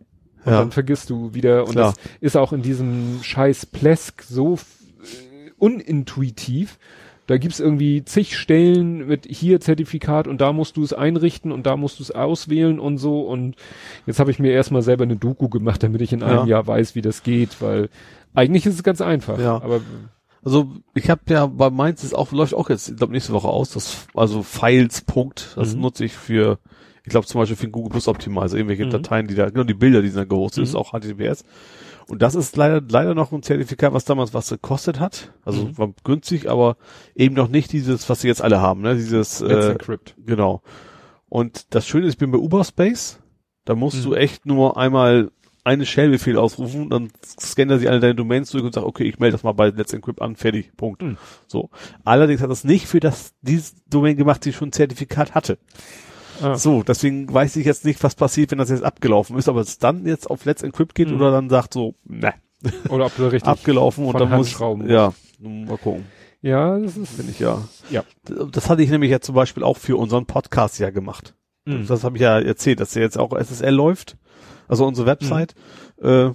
Und 0.44 0.52
Ja. 0.52 0.58
dann 0.60 0.70
vergisst 0.73 1.10
du 1.10 1.34
wieder. 1.34 1.65
Und 1.65 1.73
Klar. 1.73 1.94
das 1.94 2.12
ist 2.20 2.36
auch 2.36 2.52
in 2.52 2.62
diesem 2.62 3.18
scheiß 3.23 3.67
Plesk 3.67 4.23
so 4.23 4.55
äh, 4.55 5.50
unintuitiv. 5.58 6.78
Da 7.28 7.36
gibt's 7.39 7.60
irgendwie 7.60 8.05
zig 8.05 8.36
Stellen 8.36 9.07
mit 9.07 9.26
hier 9.31 9.60
Zertifikat 9.60 10.26
und 10.26 10.40
da 10.40 10.52
musst 10.52 10.76
du 10.78 10.82
es 10.82 10.92
einrichten 10.94 11.52
und 11.52 11.66
da 11.66 11.76
musst 11.76 11.98
du 12.00 12.02
es 12.02 12.10
auswählen 12.10 12.81
und 12.81 12.98
so. 12.98 13.20
Und 13.20 13.55
jetzt 14.07 14.18
habe 14.18 14.31
ich 14.31 14.39
mir 14.39 14.50
erstmal 14.50 14.82
selber 14.82 15.05
eine 15.05 15.16
Doku 15.16 15.48
gemacht, 15.48 15.82
damit 15.82 16.00
ich 16.00 16.12
in 16.12 16.23
einem 16.23 16.40
Ja. 16.40 16.47
Jahr 16.47 16.66
weiß, 16.66 16.94
wie 16.94 17.02
das 17.02 17.23
geht, 17.23 17.60
weil 17.62 17.90
eigentlich 18.34 18.65
ist 18.66 18.74
es 18.74 18.82
ganz 18.82 19.00
einfach. 19.00 19.39
Ja. 19.39 19.57
Aber 19.62 19.81
Also 20.44 20.68
ich 20.94 21.10
habe 21.10 21.20
ja 21.28 21.47
bei 21.47 21.68
Mainz 21.68 22.02
ist 22.02 22.15
auch 22.15 22.32
läuft 22.32 22.55
auch 22.55 22.70
jetzt, 22.70 22.89
ich 22.89 22.97
glaube 22.97 23.12
nächste 23.12 23.32
Woche 23.34 23.48
aus, 23.48 23.70
das 23.73 24.07
also 24.15 24.42
Files 24.42 25.02
Punkt, 25.02 25.52
das 25.57 25.74
Mhm. 25.74 25.82
nutze 25.82 26.05
ich 26.05 26.15
für 26.15 26.58
ich 27.05 27.10
glaube 27.10 27.26
zum 27.26 27.40
Beispiel 27.40 27.57
für 27.57 27.66
den 27.66 27.73
Google 27.73 27.90
Plus 27.90 28.07
Optimizer, 28.07 28.57
irgendwelche 28.57 28.84
Mhm. 28.86 28.90
Dateien, 28.90 29.26
die 29.26 29.34
da, 29.34 29.48
genau 29.50 29.65
die 29.65 29.73
Bilder, 29.74 30.00
die 30.02 30.08
sind 30.08 30.18
da 30.20 30.24
gehostet, 30.24 30.58
Mhm. 30.58 30.65
ist 30.65 30.74
auch 30.74 30.92
HTTPS. 30.92 31.44
Und 32.08 32.22
das 32.22 32.34
ist 32.34 32.56
leider 32.56 32.80
leider 32.88 33.14
noch 33.14 33.32
ein 33.32 33.42
Zertifikat, 33.42 33.92
was 33.92 34.04
damals 34.06 34.32
was 34.34 34.48
gekostet 34.48 34.98
hat. 34.98 35.32
Also 35.44 35.66
Mhm. 35.66 35.78
war 35.78 35.92
günstig, 36.04 36.48
aber 36.50 36.76
eben 37.14 37.34
noch 37.34 37.48
nicht 37.48 37.72
dieses, 37.72 38.08
was 38.08 38.22
sie 38.22 38.28
jetzt 38.28 38.42
alle 38.42 38.60
haben, 38.60 38.80
ne? 38.80 38.94
Dieses 38.94 39.40
Let's 39.40 39.66
äh, 39.66 39.72
Encrypt. 39.72 40.14
Genau. 40.24 40.62
Und 41.28 41.74
das 41.74 41.86
Schöne 41.86 42.06
ist, 42.06 42.14
ich 42.14 42.18
bin 42.18 42.30
bei 42.30 42.38
Uberspace. 42.38 43.18
Da 43.66 43.74
musst 43.74 43.98
Mhm. 43.98 44.02
du 44.04 44.14
echt 44.14 44.46
nur 44.46 44.78
einmal 44.78 45.30
eine 45.64 45.84
Shell-Befehl 45.84 46.38
ausrufen, 46.38 46.88
dann 46.88 47.10
scannt 47.26 47.70
er 47.70 47.78
sich 47.78 47.90
alle 47.90 48.00
deine 48.00 48.14
Domains 48.14 48.50
durch 48.50 48.64
und 48.64 48.72
sagt, 48.72 48.86
okay, 48.86 49.04
ich 49.04 49.18
melde 49.18 49.32
das 49.32 49.42
mal 49.42 49.52
bei 49.52 49.68
Let's 49.68 49.92
Encrypt 49.92 50.22
an, 50.22 50.34
fertig, 50.34 50.72
Punkt. 50.78 51.02
Mhm. 51.02 51.18
So. 51.46 51.68
Allerdings 52.06 52.40
hat 52.40 52.48
das 52.50 52.64
nicht 52.64 52.86
für 52.86 53.00
das, 53.00 53.34
dieses 53.42 53.74
Domain 53.84 54.16
gemacht, 54.16 54.42
die 54.46 54.54
schon 54.54 54.68
ein 54.68 54.72
Zertifikat 54.72 55.34
hatte. 55.34 55.58
Ah. 56.42 56.55
So, 56.57 56.83
deswegen 56.83 57.33
weiß 57.33 57.57
ich 57.57 57.67
jetzt 57.67 57.84
nicht, 57.84 58.02
was 58.02 58.15
passiert, 58.15 58.50
wenn 58.50 58.58
das 58.58 58.70
jetzt 58.70 58.83
abgelaufen 58.84 59.36
ist, 59.39 59.49
aber 59.49 59.60
es 59.60 59.78
dann 59.78 60.07
jetzt 60.07 60.31
auf 60.31 60.44
Let's 60.44 60.62
Encrypt 60.62 60.94
geht 60.94 61.08
Mhm. 61.10 61.17
oder 61.17 61.31
dann 61.33 61.49
sagt 61.50 61.75
so, 61.75 61.94
ne, 62.05 62.34
Oder 62.89 63.07
ob 63.07 63.17
du 63.17 63.25
richtig. 63.31 63.49
abgelaufen 63.49 64.05
und 64.05 64.18
dann 64.18 64.31
muss, 64.31 64.50
schrauben 64.50 64.83
musst. 64.83 64.92
ja, 64.92 65.12
mal 65.41 65.76
gucken. 65.78 66.05
Ja, 66.41 66.78
das 66.78 66.97
ist. 66.97 67.17
Bin 67.17 67.28
ich 67.28 67.41
ja. 67.41 67.60
Ja. 67.91 68.05
Das 68.52 68.68
hatte 68.70 68.83
ich 68.83 68.91
nämlich 68.91 69.10
ja 69.10 69.20
zum 69.20 69.34
Beispiel 69.34 69.65
auch 69.65 69.76
für 69.76 69.97
unseren 69.97 70.26
Podcast 70.26 70.78
ja 70.78 70.91
gemacht. 70.91 71.34
Mhm. 71.65 71.86
Das 71.89 72.05
habe 72.05 72.17
ich 72.17 72.23
ja 72.23 72.39
erzählt, 72.39 72.78
dass 72.81 72.92
der 72.92 73.02
jetzt 73.02 73.18
auch 73.18 73.33
SSL 73.36 73.75
läuft. 73.75 74.17
Also 74.68 74.86
unsere 74.86 75.07
Website. 75.08 75.55
Äh, 76.00 76.31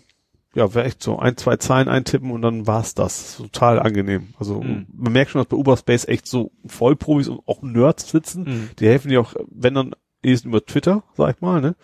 ja, 0.56 0.73
wäre 0.75 0.85
echt 0.85 1.01
so 1.01 1.17
ein, 1.19 1.35
zwei 1.38 1.57
Zeilen 1.57 1.88
eintippen 1.88 2.32
und 2.32 2.41
dann 2.41 2.67
war's 2.67 2.93
das. 2.93 3.38
Total 3.38 3.80
angenehm. 3.80 4.33
Also 4.40 4.61
Mhm. 4.61 4.85
man 4.93 5.14
merkt 5.14 5.32
schon, 5.32 5.40
dass 5.41 5.48
bei 5.49 5.57
Uberspace 5.57 6.07
echt 6.07 6.27
so 6.27 6.51
Vollprofis 6.65 7.27
und 7.27 7.41
auch 7.48 7.61
Nerds 7.61 8.09
sitzen. 8.09 8.43
Mhm. 8.43 8.69
Die 8.80 8.88
helfen 8.88 9.09
dir 9.09 9.22
auch, 9.22 9.33
wenn 9.49 9.73
dann 9.73 9.95
ist 10.22 10.45
über 10.45 10.65
Twitter, 10.65 11.03
sag 11.17 11.35
ich 11.35 11.41
mal, 11.41 11.59
ne? 11.61 11.75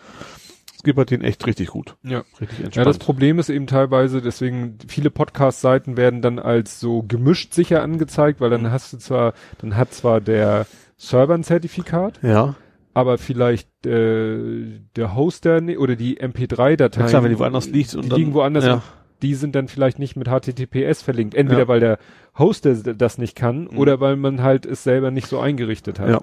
Es 0.74 0.82
geht 0.84 0.96
bei 0.96 1.04
denen 1.04 1.22
echt 1.24 1.46
richtig 1.46 1.68
gut. 1.68 1.96
Ja. 2.02 2.22
Richtig 2.40 2.58
Ja, 2.60 2.64
entspannt. 2.64 2.86
das 2.86 2.98
Problem 2.98 3.38
ist 3.38 3.50
eben 3.50 3.66
teilweise, 3.66 4.22
deswegen 4.22 4.78
viele 4.88 5.10
Podcast-Seiten 5.10 5.98
werden 5.98 6.22
dann 6.22 6.38
als 6.38 6.80
so 6.80 7.02
gemischt 7.02 7.52
sicher 7.52 7.82
angezeigt, 7.82 8.40
weil 8.40 8.48
dann 8.48 8.62
Mhm. 8.62 8.70
hast 8.70 8.92
du 8.94 8.96
zwar, 8.96 9.34
dann 9.58 9.76
hat 9.76 9.92
zwar 9.92 10.22
der 10.22 10.66
Server 10.96 11.34
ein 11.34 11.44
Zertifikat, 11.44 12.20
ja. 12.22 12.54
Aber 13.00 13.18
vielleicht 13.18 13.68
äh, 13.86 14.80
der 14.96 15.14
Hoster 15.14 15.60
oder 15.78 15.96
die 15.96 16.18
MP3-Datei. 16.20 17.00
ja, 17.00 17.06
klar, 17.08 17.22
wenn 17.24 17.30
die 17.32 17.38
woanders 17.38 17.68
liegt 17.68 17.94
und 17.94 18.04
die 18.04 18.08
dann, 18.10 18.18
liegen 18.18 18.34
woanders. 18.34 18.64
Ja. 18.64 18.82
die 19.22 19.34
sind 19.34 19.54
dann 19.54 19.68
vielleicht 19.68 19.98
nicht 19.98 20.16
mit 20.16 20.28
HTTPS 20.28 21.02
verlinkt. 21.02 21.34
Entweder 21.34 21.60
Ja. 21.62 21.68
weil 21.68 21.80
der 21.80 21.98
Hoster 22.38 22.74
das 22.74 23.18
nicht 23.18 23.34
kann 23.36 23.68
Mhm. 23.70 23.78
oder 23.78 24.00
weil 24.00 24.16
man 24.16 24.42
halt 24.42 24.64
es 24.66 24.82
selber 24.84 25.10
nicht 25.10 25.26
so 25.26 25.38
eingerichtet 25.40 25.98
hat. 26.00 26.08
Ja. 26.08 26.20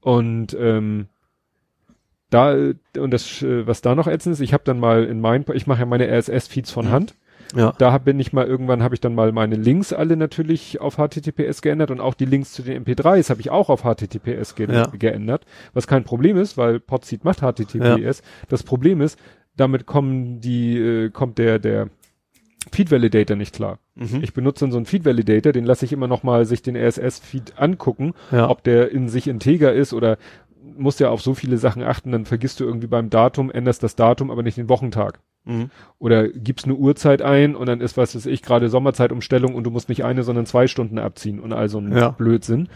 Und 0.00 0.56
ähm, 0.58 1.06
da 2.30 2.52
und 2.98 3.10
das 3.12 3.42
äh, 3.42 3.66
was 3.66 3.82
da 3.82 3.94
noch 3.94 4.06
ätzend 4.08 4.32
ist, 4.32 4.40
ich 4.40 4.52
habe 4.52 4.64
dann 4.64 4.80
mal 4.80 5.04
in 5.04 5.20
mein 5.20 5.44
ich 5.54 5.66
mache 5.68 5.80
ja 5.80 5.86
meine 5.86 6.08
RSS 6.08 6.48
Feeds 6.48 6.70
von 6.72 6.86
Mhm. 6.86 6.90
Hand. 6.90 7.14
Ja. 7.54 7.72
Da 7.78 7.98
bin 7.98 8.18
ich 8.18 8.32
mal 8.32 8.46
irgendwann 8.46 8.82
habe 8.82 8.94
ich 8.94 9.00
dann 9.00 9.14
mal 9.14 9.30
meine 9.32 9.56
Links 9.56 9.92
alle 9.92 10.16
natürlich 10.16 10.80
auf 10.80 10.96
HTTPS 10.96 11.62
geändert 11.62 11.90
und 11.90 12.00
auch 12.00 12.14
die 12.14 12.24
Links 12.24 12.52
zu 12.52 12.62
den 12.62 12.84
MP3s 12.84 13.30
habe 13.30 13.40
ich 13.40 13.50
auch 13.50 13.68
auf 13.70 13.82
HTTPS 13.82 14.54
ge 14.54 14.72
Ja. 14.72 14.86
geändert, 14.98 15.44
was 15.72 15.86
kein 15.86 16.04
Problem 16.04 16.36
ist, 16.36 16.56
weil 16.58 16.80
Podseed 16.80 17.24
macht 17.24 17.40
HTTPS. 17.40 18.22
Das 18.48 18.62
Problem 18.62 19.00
ist, 19.00 19.18
damit 19.56 19.86
kommen 19.86 20.40
die 20.40 20.76
äh, 20.78 21.10
kommt 21.10 21.38
der 21.38 21.58
der 21.58 21.88
Feed 22.72 22.90
Validator 22.90 23.36
nicht 23.36 23.54
klar. 23.54 23.78
Mhm. 23.94 24.18
Ich 24.22 24.34
benutze 24.34 24.64
dann 24.64 24.72
so 24.72 24.76
einen 24.76 24.86
Feed 24.86 25.04
Validator, 25.04 25.52
den 25.52 25.64
lasse 25.64 25.84
ich 25.84 25.92
immer 25.92 26.08
noch 26.08 26.24
mal 26.24 26.44
sich 26.46 26.62
den 26.62 26.76
RSS 26.76 27.20
Feed 27.20 27.54
angucken, 27.58 28.12
Ja. 28.32 28.50
ob 28.50 28.64
der 28.64 28.90
in 28.90 29.08
sich 29.08 29.28
integer 29.28 29.72
ist 29.72 29.92
oder 29.92 30.18
musst 30.76 31.00
ja 31.00 31.10
auf 31.10 31.22
so 31.22 31.34
viele 31.34 31.58
Sachen 31.58 31.82
achten, 31.82 32.12
dann 32.12 32.24
vergisst 32.24 32.60
du 32.60 32.64
irgendwie 32.64 32.86
beim 32.86 33.10
Datum, 33.10 33.50
änderst 33.50 33.82
das 33.82 33.96
Datum, 33.96 34.30
aber 34.30 34.42
nicht 34.42 34.56
den 34.58 34.68
Wochentag. 34.68 35.20
Mhm. 35.44 35.70
Oder 35.98 36.28
gibst 36.28 36.66
eine 36.66 36.74
Uhrzeit 36.74 37.22
ein 37.22 37.54
und 37.54 37.66
dann 37.66 37.80
ist, 37.80 37.96
was 37.96 38.14
weiß 38.16 38.26
ich, 38.26 38.42
gerade 38.42 38.68
Sommerzeitumstellung 38.68 39.54
und 39.54 39.64
du 39.64 39.70
musst 39.70 39.88
nicht 39.88 40.04
eine, 40.04 40.22
sondern 40.24 40.46
zwei 40.46 40.66
Stunden 40.66 40.98
abziehen 40.98 41.40
und 41.40 41.52
all 41.52 41.68
so 41.68 41.78
ein 41.78 41.96
Ja. 41.96 42.10
Blödsinn. 42.10 42.68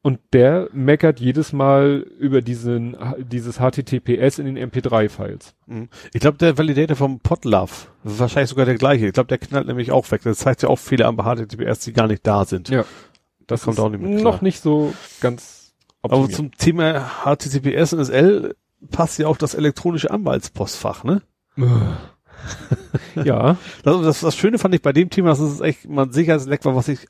Und 0.00 0.20
der 0.34 0.68
meckert 0.74 1.18
jedes 1.18 1.54
Mal 1.54 2.04
über 2.18 2.42
diesen, 2.42 2.94
dieses 3.18 3.56
HTTPS 3.56 4.38
in 4.38 4.54
den 4.54 4.70
MP3-Files. 4.70 5.54
Mhm. 5.66 5.88
Ich 6.12 6.20
glaube, 6.20 6.36
der 6.36 6.58
Validator 6.58 6.94
vom 6.94 7.20
Podlove, 7.20 7.88
wahrscheinlich 8.02 8.50
sogar 8.50 8.66
der 8.66 8.74
gleiche. 8.74 9.06
Ich 9.06 9.14
glaube, 9.14 9.28
der 9.28 9.38
knallt 9.38 9.66
nämlich 9.66 9.92
auch 9.92 10.10
weg. 10.10 10.20
Das 10.24 10.38
zeigt 10.38 10.62
ja 10.62 10.68
auch 10.68 10.78
Fehler 10.78 11.06
am 11.06 11.16
HTTPS, 11.16 11.80
die 11.80 11.94
gar 11.94 12.06
nicht 12.06 12.26
da 12.26 12.44
sind. 12.44 12.68
Ja. 12.68 12.84
Das 13.46 13.62
kommt 13.62 13.78
ist 13.78 13.82
auch 13.82 13.88
nicht 13.88 14.02
mit 14.02 14.20
klar. 14.20 14.22
noch 14.34 14.42
nicht 14.42 14.60
so 14.60 14.92
ganz 15.20 15.63
Aber 16.04 16.18
optimiert. 16.18 16.36
zum 16.36 16.52
Thema 16.58 17.10
HTTPS 17.24 17.92
und 17.94 18.04
SL 18.04 18.54
passt 18.90 19.18
ja 19.18 19.26
auch 19.26 19.36
das 19.36 19.54
elektronische 19.54 20.10
Anwaltspostfach, 20.10 21.04
ne? 21.04 21.22
ja. 23.24 23.56
Das, 23.82 24.00
das, 24.02 24.20
das 24.20 24.36
Schöne 24.36 24.58
fand 24.58 24.74
ich 24.74 24.82
bei 24.82 24.92
dem 24.92 25.10
Thema, 25.10 25.30
dass 25.30 25.40
es 25.40 25.60
echt 25.60 25.88
mal 25.88 26.04
ein 26.06 26.12
Sicherheitsleck 26.12 26.64
war, 26.64 26.76
was 26.76 26.88
ich 26.88 27.06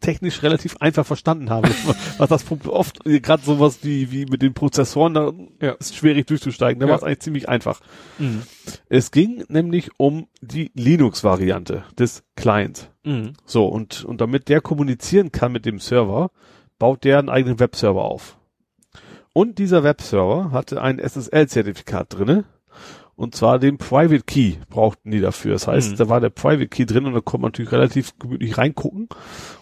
technisch 0.00 0.44
relativ 0.44 0.76
einfach 0.76 1.04
verstanden 1.04 1.50
habe. 1.50 1.68
was 2.18 2.28
das 2.28 2.44
oft, 2.68 3.02
gerade 3.04 3.42
sowas 3.42 3.80
wie, 3.82 4.12
wie 4.12 4.26
mit 4.26 4.42
den 4.42 4.54
Prozessoren, 4.54 5.14
da 5.14 5.32
Ja. 5.60 5.72
ist 5.72 5.96
schwierig 5.96 6.28
durchzusteigen. 6.28 6.78
Da 6.78 6.86
Ja. 6.86 6.90
war 6.92 6.98
es 6.98 7.02
eigentlich 7.02 7.20
ziemlich 7.20 7.48
einfach. 7.48 7.80
Es 8.88 9.10
ging 9.10 9.44
nämlich 9.48 9.90
um 9.96 10.28
die 10.40 10.70
Linux-Variante 10.74 11.82
des 11.98 12.22
Clients. 12.36 12.88
Mhm. 13.04 13.32
So, 13.44 13.66
und, 13.66 14.04
und 14.04 14.20
damit 14.20 14.48
der 14.48 14.60
kommunizieren 14.60 15.32
kann 15.32 15.50
mit 15.50 15.66
dem 15.66 15.80
Server, 15.80 16.30
baut 16.78 17.04
der 17.04 17.18
einen 17.18 17.28
eigenen 17.28 17.58
Webserver 17.60 18.02
auf. 18.04 18.36
Und 19.32 19.58
dieser 19.58 19.82
Webserver 19.84 20.50
hatte 20.52 20.82
ein 20.82 20.98
SSL-Zertifikat 20.98 22.14
drinne. 22.18 22.44
Und 23.14 23.34
zwar 23.34 23.58
den 23.58 23.78
Private 23.78 24.22
Key 24.22 24.54
brauchten 24.70 25.10
die 25.10 25.20
dafür. 25.20 25.52
Das 25.52 25.66
heißt, 25.66 25.92
Mhm. 25.92 25.96
da 25.96 26.08
war 26.08 26.20
der 26.20 26.30
Private 26.30 26.68
Key 26.68 26.86
drin 26.86 27.04
und 27.04 27.14
da 27.14 27.20
konnte 27.20 27.42
man 27.42 27.48
natürlich 27.50 27.72
relativ 27.72 28.16
gemütlich 28.18 28.56
reingucken. 28.58 29.08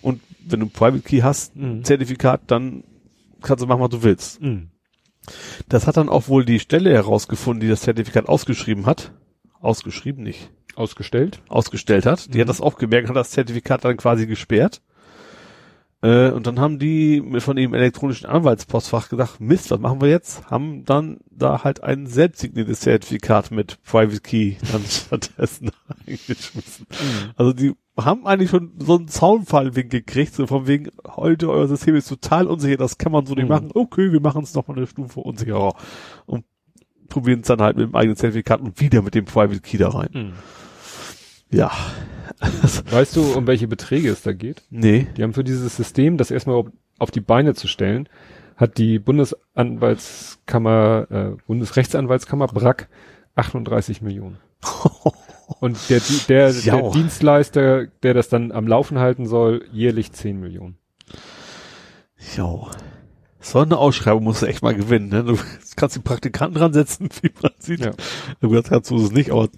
Und 0.03 0.21
wenn 0.47 0.61
du 0.61 0.67
Private 0.67 1.01
Key 1.01 1.21
hast, 1.23 1.57
Mhm. 1.57 1.83
Zertifikat, 1.83 2.43
dann 2.49 2.85
kannst 3.41 3.63
du 3.63 3.67
machen, 3.67 3.81
was 3.81 3.89
du 3.91 4.03
willst. 4.03 4.43
Mhm. 4.43 4.69
Das 5.69 5.87
hat 5.87 5.97
dann 5.97 6.09
auch 6.11 6.29
wohl 6.29 6.45
die 6.45 6.61
Stelle 6.61 6.93
herausgefunden, 6.93 7.61
die 7.61 7.69
das 7.69 7.81
Zertifikat 7.81 8.29
ausgeschrieben 8.29 8.85
hat. 8.87 9.13
Ausgeschrieben 9.61 10.23
nicht 10.23 10.51
Ausgestellt. 10.77 11.41
ausgestellt 11.49 12.05
hat. 12.07 12.33
Die 12.33 12.39
Mhm. 12.39 12.43
hat 12.43 12.49
das 12.51 12.61
auch 12.61 12.77
gemerkt, 12.77 13.09
hat 13.09 13.17
das 13.17 13.31
Zertifikat 13.31 13.85
dann 13.85 13.97
quasi 13.97 14.27
gesperrt. 14.27 14.83
Äh, 16.07 16.31
und 16.31 16.47
dann 16.47 16.61
haben 16.61 16.79
die 16.79 17.21
von 17.41 17.57
dem 17.57 17.75
elektronischen 17.75 18.27
Anwaltspostfach 18.29 19.09
gedacht, 19.09 19.41
Mist, 19.41 19.73
was 19.73 19.81
machen 19.81 20.01
wir 20.01 20.09
jetzt? 20.09 20.49
Haben 20.49 20.85
dann 20.85 21.19
da 21.31 21.65
halt 21.65 21.83
ein 21.83 22.07
selbstsigniertes 22.07 22.81
Zertifikat 22.81 23.51
mit 23.51 23.83
Private 23.83 24.21
Key 24.21 24.55
dann 24.71 24.85
stattdessen 24.89 25.73
eingeschmissen. 26.07 26.87
Mhm. 26.91 27.31
Also 27.37 27.53
die 27.53 27.75
haben 27.99 28.25
eigentlich 28.25 28.51
schon 28.51 28.73
so 28.79 28.97
einen 28.99 29.09
Zaunfallwink 29.09 29.91
gekriegt, 29.91 30.35
so 30.35 30.47
von 30.47 30.69
wegen, 30.69 30.91
heute 31.17 31.51
euer 31.51 31.67
System 31.67 31.97
ist 31.97 32.09
total 32.09 32.47
unsicher, 32.47 32.77
das 32.77 32.99
kann 32.99 33.11
man 33.11 33.27
so 33.27 33.35
nicht 33.35 33.45
Mhm. 33.45 33.49
machen. 33.49 33.71
Okay, 33.75 34.13
wir 34.13 34.21
machen 34.21 34.45
es 34.45 34.55
noch 34.55 34.69
mal 34.69 34.77
eine 34.77 34.87
Stufe 34.87 35.19
unsicherer. 35.19 35.75
Und 36.27 36.45
probieren 37.09 37.41
es 37.41 37.49
dann 37.49 37.61
halt 37.61 37.77
mit 37.77 37.89
dem 37.89 37.95
eigenen 37.97 38.17
Zertifikat 38.17 38.61
und 38.61 38.81
wieder 38.81 39.03
mit 39.03 39.15
dem 39.17 39.25
Private 39.25 39.61
Key 39.61 39.79
da 39.79 39.89
rein. 39.89 40.11
Mhm. 40.13 40.33
Ja. 41.51 41.71
Weißt 42.91 43.17
du, 43.17 43.35
um 43.35 43.47
welche 43.47 43.69
Beträge 43.69 44.11
es 44.11 44.23
da 44.23 44.33
geht? 44.33 44.63
Nee. 44.71 45.07
Die 45.17 45.23
haben 45.23 45.33
für 45.33 45.45
dieses 45.45 45.77
System, 45.77 46.17
das 46.17 46.31
erstmal 46.31 46.65
auf, 46.99 47.11
die 47.11 47.21
Beine 47.21 47.55
zu 47.55 47.69
stellen, 47.69 48.09
hat 48.57 48.79
die 48.79 48.99
Bundesanwaltskammer, 48.99 51.07
äh, 51.11 51.31
Bundesrechtsanwaltskammer 51.47 52.49
BRAC 52.49 52.89
38 53.37 54.03
Millionen. 54.03 54.39
Und 55.61 55.79
der, 55.89 56.01
der, 56.29 56.53
der 56.53 56.63
Jau. 56.63 56.91
Dienstleister, 56.91 57.87
der 58.03 58.15
das 58.15 58.29
dann 58.29 58.51
am 58.51 58.67
Laufen 58.67 58.99
halten 58.99 59.27
soll, 59.27 59.65
jährlich 59.73 60.13
10 60.13 60.41
Millionen. 60.41 60.77
Jo. 62.37 62.69
So 63.39 63.61
eine 63.61 63.79
Ausschreibung 63.79 64.25
musst 64.25 64.43
du 64.43 64.47
echt 64.47 64.63
mal 64.63 64.75
gewinnen, 64.75 65.09
ne? 65.09 65.23
Du 65.23 65.39
kannst 65.77 65.95
die 65.95 66.01
Praktikanten 66.01 66.59
dran 66.59 66.73
setzen, 66.73 67.09
wie 67.23 67.31
man 67.41 67.53
sieht. 67.59 67.85
Ja. 67.85 67.93
Du 68.41 68.51
kannst 68.51 68.71
kannst 68.71 68.91
du 68.91 68.97
es 68.97 69.13
nicht, 69.13 69.31
aber 69.31 69.49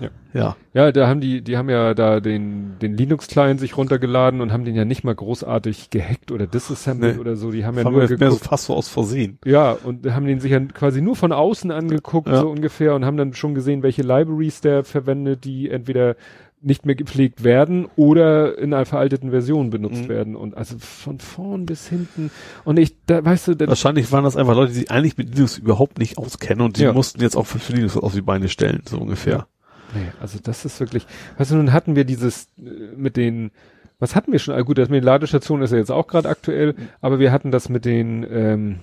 Ja. 0.00 0.08
ja. 0.34 0.56
Ja, 0.74 0.92
da 0.92 1.06
haben 1.08 1.20
die, 1.20 1.40
die 1.42 1.56
haben 1.56 1.68
ja 1.70 1.94
da 1.94 2.20
den, 2.20 2.76
den 2.80 2.96
Linux-Client 2.96 3.60
sich 3.60 3.76
runtergeladen 3.76 4.40
und 4.40 4.52
haben 4.52 4.64
den 4.64 4.74
ja 4.74 4.84
nicht 4.84 5.04
mal 5.04 5.14
großartig 5.14 5.90
gehackt 5.90 6.30
oder 6.32 6.46
disassembled 6.46 7.14
Nee. 7.16 7.20
oder 7.20 7.36
so. 7.36 7.50
Die 7.50 7.64
haben 7.64 7.76
ja 7.76 7.84
Haben 7.84 7.92
nur 7.94 8.02
wir 8.02 8.08
mehr 8.18 8.30
so 8.30 8.36
geguckt. 8.36 8.44
fast 8.50 8.64
so 8.66 8.74
aus 8.74 8.88
Versehen. 8.88 9.38
Ja, 9.44 9.72
und 9.72 10.04
haben 10.12 10.26
den 10.26 10.40
sich 10.40 10.50
ja 10.52 10.60
quasi 10.60 11.00
nur 11.00 11.16
von 11.16 11.32
außen 11.32 11.70
angeguckt, 11.70 12.28
Ja. 12.28 12.40
so 12.40 12.48
ungefähr, 12.50 12.94
und 12.94 13.04
haben 13.04 13.16
dann 13.16 13.34
schon 13.34 13.54
gesehen, 13.54 13.82
welche 13.82 14.02
Libraries 14.02 14.60
der 14.60 14.84
verwendet, 14.84 15.44
die 15.44 15.70
entweder 15.70 16.16
nicht 16.60 16.84
mehr 16.84 16.96
gepflegt 16.96 17.44
werden 17.44 17.86
oder 17.94 18.58
in 18.58 18.74
einer 18.74 18.84
veralteten 18.84 19.30
Version 19.30 19.70
benutzt 19.70 20.02
Mhm. 20.04 20.08
werden. 20.08 20.34
Und 20.34 20.56
also 20.56 20.74
von 20.80 21.20
vorn 21.20 21.66
bis 21.66 21.86
hinten. 21.88 22.32
Und 22.64 22.80
ich, 22.80 22.96
da 23.06 23.24
weißt 23.24 23.46
du, 23.46 23.54
da, 23.54 23.68
Wahrscheinlich 23.68 24.10
waren 24.10 24.24
das 24.24 24.36
einfach 24.36 24.56
Leute, 24.56 24.72
die 24.72 24.80
sich 24.80 24.90
eigentlich 24.90 25.16
mit 25.16 25.32
Linux 25.36 25.56
überhaupt 25.56 25.98
nicht 25.98 26.18
auskennen 26.18 26.62
und 26.64 26.76
die 26.76 26.82
Ja. 26.82 26.92
mussten 26.92 27.20
jetzt 27.20 27.36
auch 27.36 27.46
für 27.46 27.60
für 27.60 27.74
Linux 27.74 27.96
auf 27.96 28.12
die 28.12 28.22
Beine 28.22 28.48
stellen, 28.48 28.82
so 28.88 28.98
ungefähr. 28.98 29.46
Nee, 29.94 30.06
also 30.20 30.38
das 30.42 30.64
ist 30.64 30.80
wirklich, 30.80 31.06
weißt 31.38 31.50
du, 31.52 31.56
nun 31.56 31.72
hatten 31.72 31.96
wir 31.96 32.04
dieses 32.04 32.48
äh, 32.58 32.94
mit 32.96 33.16
den, 33.16 33.50
was 33.98 34.14
hatten 34.14 34.32
wir 34.32 34.38
schon? 34.38 34.54
Ah, 34.54 34.60
gut, 34.62 34.78
das 34.78 34.88
mit 34.88 35.02
den 35.02 35.04
Ladestationen 35.06 35.64
ist 35.64 35.72
ja 35.72 35.78
jetzt 35.78 35.90
auch 35.90 36.06
gerade 36.06 36.28
aktuell, 36.28 36.74
aber 37.00 37.18
wir 37.18 37.32
hatten 37.32 37.50
das 37.50 37.68
mit 37.68 37.84
den, 37.84 38.26
ähm, 38.30 38.78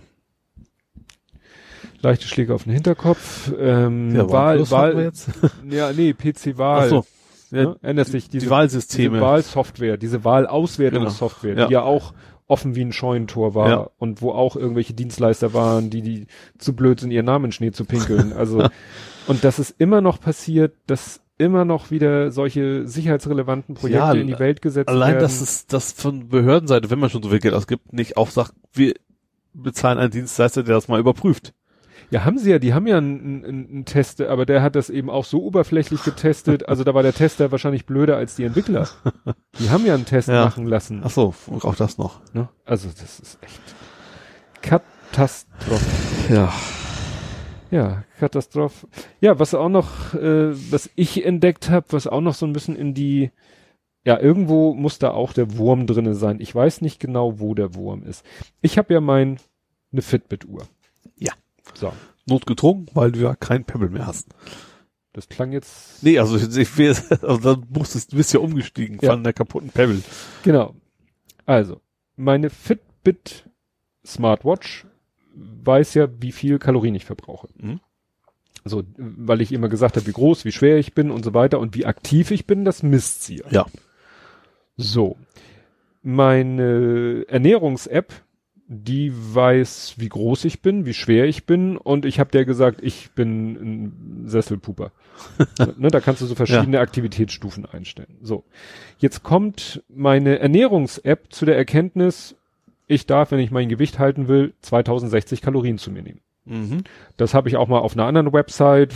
leichte 2.01 2.27
Schläge 2.27 2.53
auf 2.53 2.63
den 2.63 2.73
Hinterkopf, 2.73 3.51
ähm, 3.59 4.15
Ja, 4.15 4.29
Wahl, 4.29 4.69
Wahl, 4.71 4.99
jetzt. 5.01 5.29
ja, 5.69 5.91
nee, 5.91 6.13
PC-Wahl. 6.13 6.89
So. 6.89 7.05
Ja, 7.51 7.63
Ne? 7.63 7.75
Ändert 7.83 8.07
sich 8.07 8.27
diese, 8.27 8.47
die 8.47 8.49
Wahlsysteme. 8.49 9.11
diese 9.11 9.21
Wahlsoftware, 9.21 9.97
diese 9.97 10.23
Wahlauswertungssoftware, 10.25 11.53
Genau. 11.55 11.67
die 11.67 11.73
ja 11.73 11.83
auch 11.83 12.13
offen 12.47 12.75
wie 12.75 12.81
ein 12.81 12.91
Scheunentor 12.91 13.55
war 13.55 13.69
Ja. 13.69 13.89
und 13.97 14.21
wo 14.21 14.31
auch 14.31 14.55
irgendwelche 14.55 14.93
Dienstleister 14.93 15.53
waren, 15.53 15.89
die, 15.89 16.01
die 16.01 16.27
zu 16.57 16.75
blöd 16.75 16.99
sind, 16.99 17.11
ihren 17.11 17.25
Namen 17.25 17.45
in 17.45 17.51
Schnee 17.51 17.71
zu 17.71 17.85
pinkeln. 17.85 18.33
Also, 18.33 18.67
und 19.27 19.43
das 19.43 19.59
ist 19.59 19.75
immer 19.79 20.01
noch 20.01 20.19
passiert, 20.19 20.75
dass 20.87 21.21
immer 21.37 21.65
noch 21.65 21.91
wieder 21.91 22.31
solche 22.31 22.87
sicherheitsrelevanten 22.87 23.75
Projekte 23.75 23.97
Ja, 23.99 24.13
in 24.13 24.27
die 24.27 24.39
Welt 24.39 24.61
gesetzt 24.61 24.87
Allein, 24.87 25.13
werden. 25.15 25.21
dass 25.23 25.41
es 25.41 25.67
das 25.67 25.91
von 25.91 26.29
Behördenseite, 26.29 26.89
wenn 26.89 26.99
man 26.99 27.09
schon 27.09 27.21
so 27.23 27.29
viel 27.29 27.39
Geld 27.39 27.53
ausgibt, 27.53 27.91
nicht 27.91 28.15
auch 28.17 28.29
sagt, 28.29 28.53
wir 28.73 28.93
bezahlen 29.53 29.97
einen 29.99 30.11
Dienstleister, 30.11 30.63
der 30.63 30.75
das 30.75 30.87
mal 30.87 30.99
überprüft. 30.99 31.53
Ja, 32.11 32.23
haben 32.23 32.37
sie 32.37 32.51
ja, 32.51 32.59
die 32.59 32.73
haben 32.73 32.85
ja 32.87 32.97
einen, 32.97 33.43
einen, 33.45 33.67
einen 33.69 33.85
Test, 33.85 34.21
aber 34.21 34.45
der 34.45 34.61
hat 34.61 34.75
das 34.75 34.89
eben 34.89 35.09
auch 35.09 35.25
so 35.25 35.41
oberflächlich 35.43 36.03
getestet. 36.03 36.69
Also 36.69 36.83
da 36.83 36.93
war 36.93 37.01
der 37.03 37.13
Tester 37.13 37.51
wahrscheinlich 37.51 37.85
blöder 37.85 38.15
als 38.15 38.35
die 38.35 38.43
Entwickler. 38.43 38.87
Die 39.59 39.69
haben 39.71 39.85
ja 39.85 39.95
einen 39.95 40.05
Test 40.05 40.27
Ja. 40.27 40.45
machen 40.45 40.67
lassen. 40.67 41.01
Ach 41.03 41.09
so, 41.09 41.33
auch 41.63 41.75
das 41.75 41.97
noch. 41.97 42.19
Ne? 42.33 42.47
Also 42.63 42.89
das 42.89 43.19
ist 43.19 43.39
echt 43.41 43.59
Katastrophe. 44.61 45.83
Ja. 46.33 46.53
Ja, 47.71 48.03
Katastrophe. 48.19 48.87
Ja, 49.21 49.39
was 49.39 49.53
auch 49.53 49.69
noch, 49.69 50.13
äh, 50.13 50.53
was 50.71 50.89
ich 50.95 51.25
entdeckt 51.25 51.69
habe, 51.69 51.87
was 51.89 52.07
auch 52.07 52.21
noch 52.21 52.33
so 52.35 52.45
ein 52.45 52.53
bisschen 52.53 52.75
in 52.75 52.93
die, 52.93 53.31
ja, 54.05 54.19
irgendwo 54.19 54.73
muss 54.73 54.99
da 54.99 55.11
auch 55.11 55.33
der 55.33 55.57
Wurm 55.57 55.87
drinne 55.87 56.13
sein. 56.13 56.39
Ich 56.39 56.53
weiß 56.53 56.81
nicht 56.81 56.99
genau, 56.99 57.39
wo 57.39 57.53
der 57.55 57.73
Wurm 57.75 58.03
ist. 58.03 58.23
Ich 58.61 58.77
habe 58.77 58.93
ja 58.93 59.01
mein 59.01 59.39
eine 59.91 60.01
Fitbit-Uhr. 60.01 60.67
Ja. 61.17 61.33
So, 61.73 61.91
Notgedrungen, 62.27 62.87
weil 62.93 63.11
du 63.11 63.19
ja 63.21 63.35
kein 63.35 63.63
Pebble 63.65 63.89
mehr 63.89 64.05
hast. 64.07 64.27
das 65.13 65.27
klang 65.29 65.51
jetzt 65.51 66.03
Nee, 66.03 66.19
also 66.19 66.37
ich, 66.59 66.77
will, 66.77 66.95
also 67.21 67.37
dann 67.37 67.65
musstest, 67.69 68.11
du 68.13 68.17
bist 68.17 68.33
ja 68.33 68.39
umgestiegen 68.39 68.99
Ja. 69.01 69.11
von 69.11 69.23
der 69.23 69.33
kaputten 69.33 69.69
Pebble. 69.69 70.01
Genau. 70.43 70.75
Also, 71.45 71.81
meine 72.15 72.49
Fitbit 72.49 73.49
Smartwatch 74.05 74.85
weiß 75.35 75.93
ja, 75.95 76.07
wie 76.19 76.31
viel 76.31 76.59
Kalorien 76.59 76.95
ich 76.95 77.05
verbrauche. 77.05 77.47
Mhm. 77.57 77.79
So, 78.63 78.83
weil 78.97 79.41
ich 79.41 79.51
immer 79.51 79.69
gesagt 79.69 79.95
habe, 79.95 80.07
wie 80.07 80.11
groß, 80.11 80.43
wie 80.43 80.51
schwer 80.51 80.77
ich 80.77 80.93
bin 80.93 81.11
und 81.11 81.23
so 81.23 81.33
weiter 81.35 81.59
und 81.59 81.75
wie 81.75 81.85
aktiv 81.85 82.31
ich 82.31 82.47
bin, 82.47 82.65
das 82.65 82.81
misst 82.81 83.23
sie. 83.23 83.43
Ja. 83.51 83.65
So. 84.75 85.17
Meine 86.01 87.25
Ernährungs-App, 87.27 88.13
die 88.67 89.11
weiß, 89.13 89.95
wie 89.97 90.09
groß 90.09 90.45
ich 90.45 90.61
bin, 90.63 90.87
wie 90.87 90.95
schwer 90.95 91.25
ich 91.25 91.45
bin 91.45 91.77
und 91.77 92.05
ich 92.05 92.19
habe 92.19 92.31
der 92.31 92.45
gesagt, 92.45 92.79
ich 92.81 93.11
bin 93.11 93.55
ein 93.55 94.27
Sesselpuper. 94.27 94.91
ne, 95.77 95.89
da 95.89 95.99
kannst 95.99 96.21
du 96.21 96.25
so 96.25 96.33
verschiedene 96.33 96.77
ja. 96.77 96.81
Aktivitätsstufen 96.81 97.67
einstellen. 97.67 98.17
So. 98.21 98.43
Jetzt 98.97 99.21
kommt 99.21 99.83
meine 99.87 100.39
Ernährungs-App 100.39 101.31
zu 101.31 101.45
der 101.45 101.57
Erkenntnis, 101.57 102.35
ich 102.87 103.05
darf, 103.05 103.31
wenn 103.31 103.39
ich 103.39 103.51
mein 103.51 103.69
Gewicht 103.69 103.99
halten 103.99 104.27
will, 104.27 104.53
2060 104.61 105.41
Kalorien 105.41 105.77
zu 105.77 105.91
mir 105.91 106.03
nehmen. 106.03 106.21
Mhm. 106.45 106.83
Das 107.17 107.33
habe 107.33 107.49
ich 107.49 107.57
auch 107.57 107.67
mal 107.67 107.79
auf 107.79 107.93
einer 107.93 108.05
anderen 108.05 108.31
Website, 108.31 108.93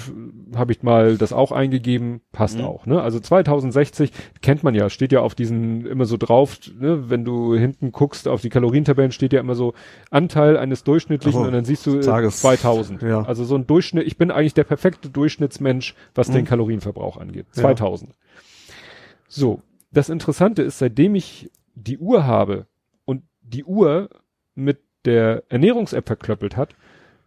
habe 0.55 0.71
ich 0.71 0.83
mal 0.83 1.17
das 1.17 1.33
auch 1.33 1.51
eingegeben, 1.51 2.21
passt 2.31 2.59
mhm. 2.59 2.65
auch. 2.65 2.85
Ne? 2.85 3.01
Also 3.01 3.19
2060 3.19 4.11
kennt 4.41 4.63
man 4.63 4.75
ja, 4.75 4.89
steht 4.89 5.11
ja 5.11 5.21
auf 5.21 5.33
diesen 5.33 5.85
immer 5.87 6.05
so 6.05 6.17
drauf, 6.17 6.59
ne? 6.79 7.09
wenn 7.09 7.25
du 7.25 7.55
hinten 7.55 7.91
guckst 7.91 8.27
auf 8.27 8.41
die 8.41 8.49
Kalorientabellen, 8.49 9.11
steht 9.11 9.33
ja 9.33 9.39
immer 9.39 9.55
so 9.55 9.73
Anteil 10.11 10.57
eines 10.57 10.83
durchschnittlichen 10.83 11.41
oh, 11.41 11.45
und 11.45 11.53
dann 11.53 11.65
siehst 11.65 11.87
du 11.87 11.97
äh, 11.97 12.01
Tages, 12.01 12.39
2000. 12.41 13.01
Ja. 13.01 13.23
Also 13.23 13.43
so 13.43 13.55
ein 13.55 13.65
Durchschnitt, 13.65 14.05
ich 14.05 14.17
bin 14.17 14.29
eigentlich 14.29 14.53
der 14.53 14.63
perfekte 14.63 15.09
Durchschnittsmensch, 15.09 15.95
was 16.13 16.29
mhm. 16.29 16.33
den 16.33 16.45
Kalorienverbrauch 16.45 17.17
angeht. 17.17 17.47
2000. 17.51 18.11
Ja. 18.11 18.15
So, 19.27 19.61
das 19.91 20.09
Interessante 20.09 20.61
ist, 20.61 20.77
seitdem 20.77 21.15
ich 21.15 21.49
die 21.73 21.97
Uhr 21.97 22.27
habe 22.27 22.67
die 23.49 23.63
Uhr 23.63 24.09
mit 24.55 24.79
der 25.05 25.43
Ernährungs-App 25.49 26.07
verklöppelt 26.07 26.57
hat, 26.57 26.75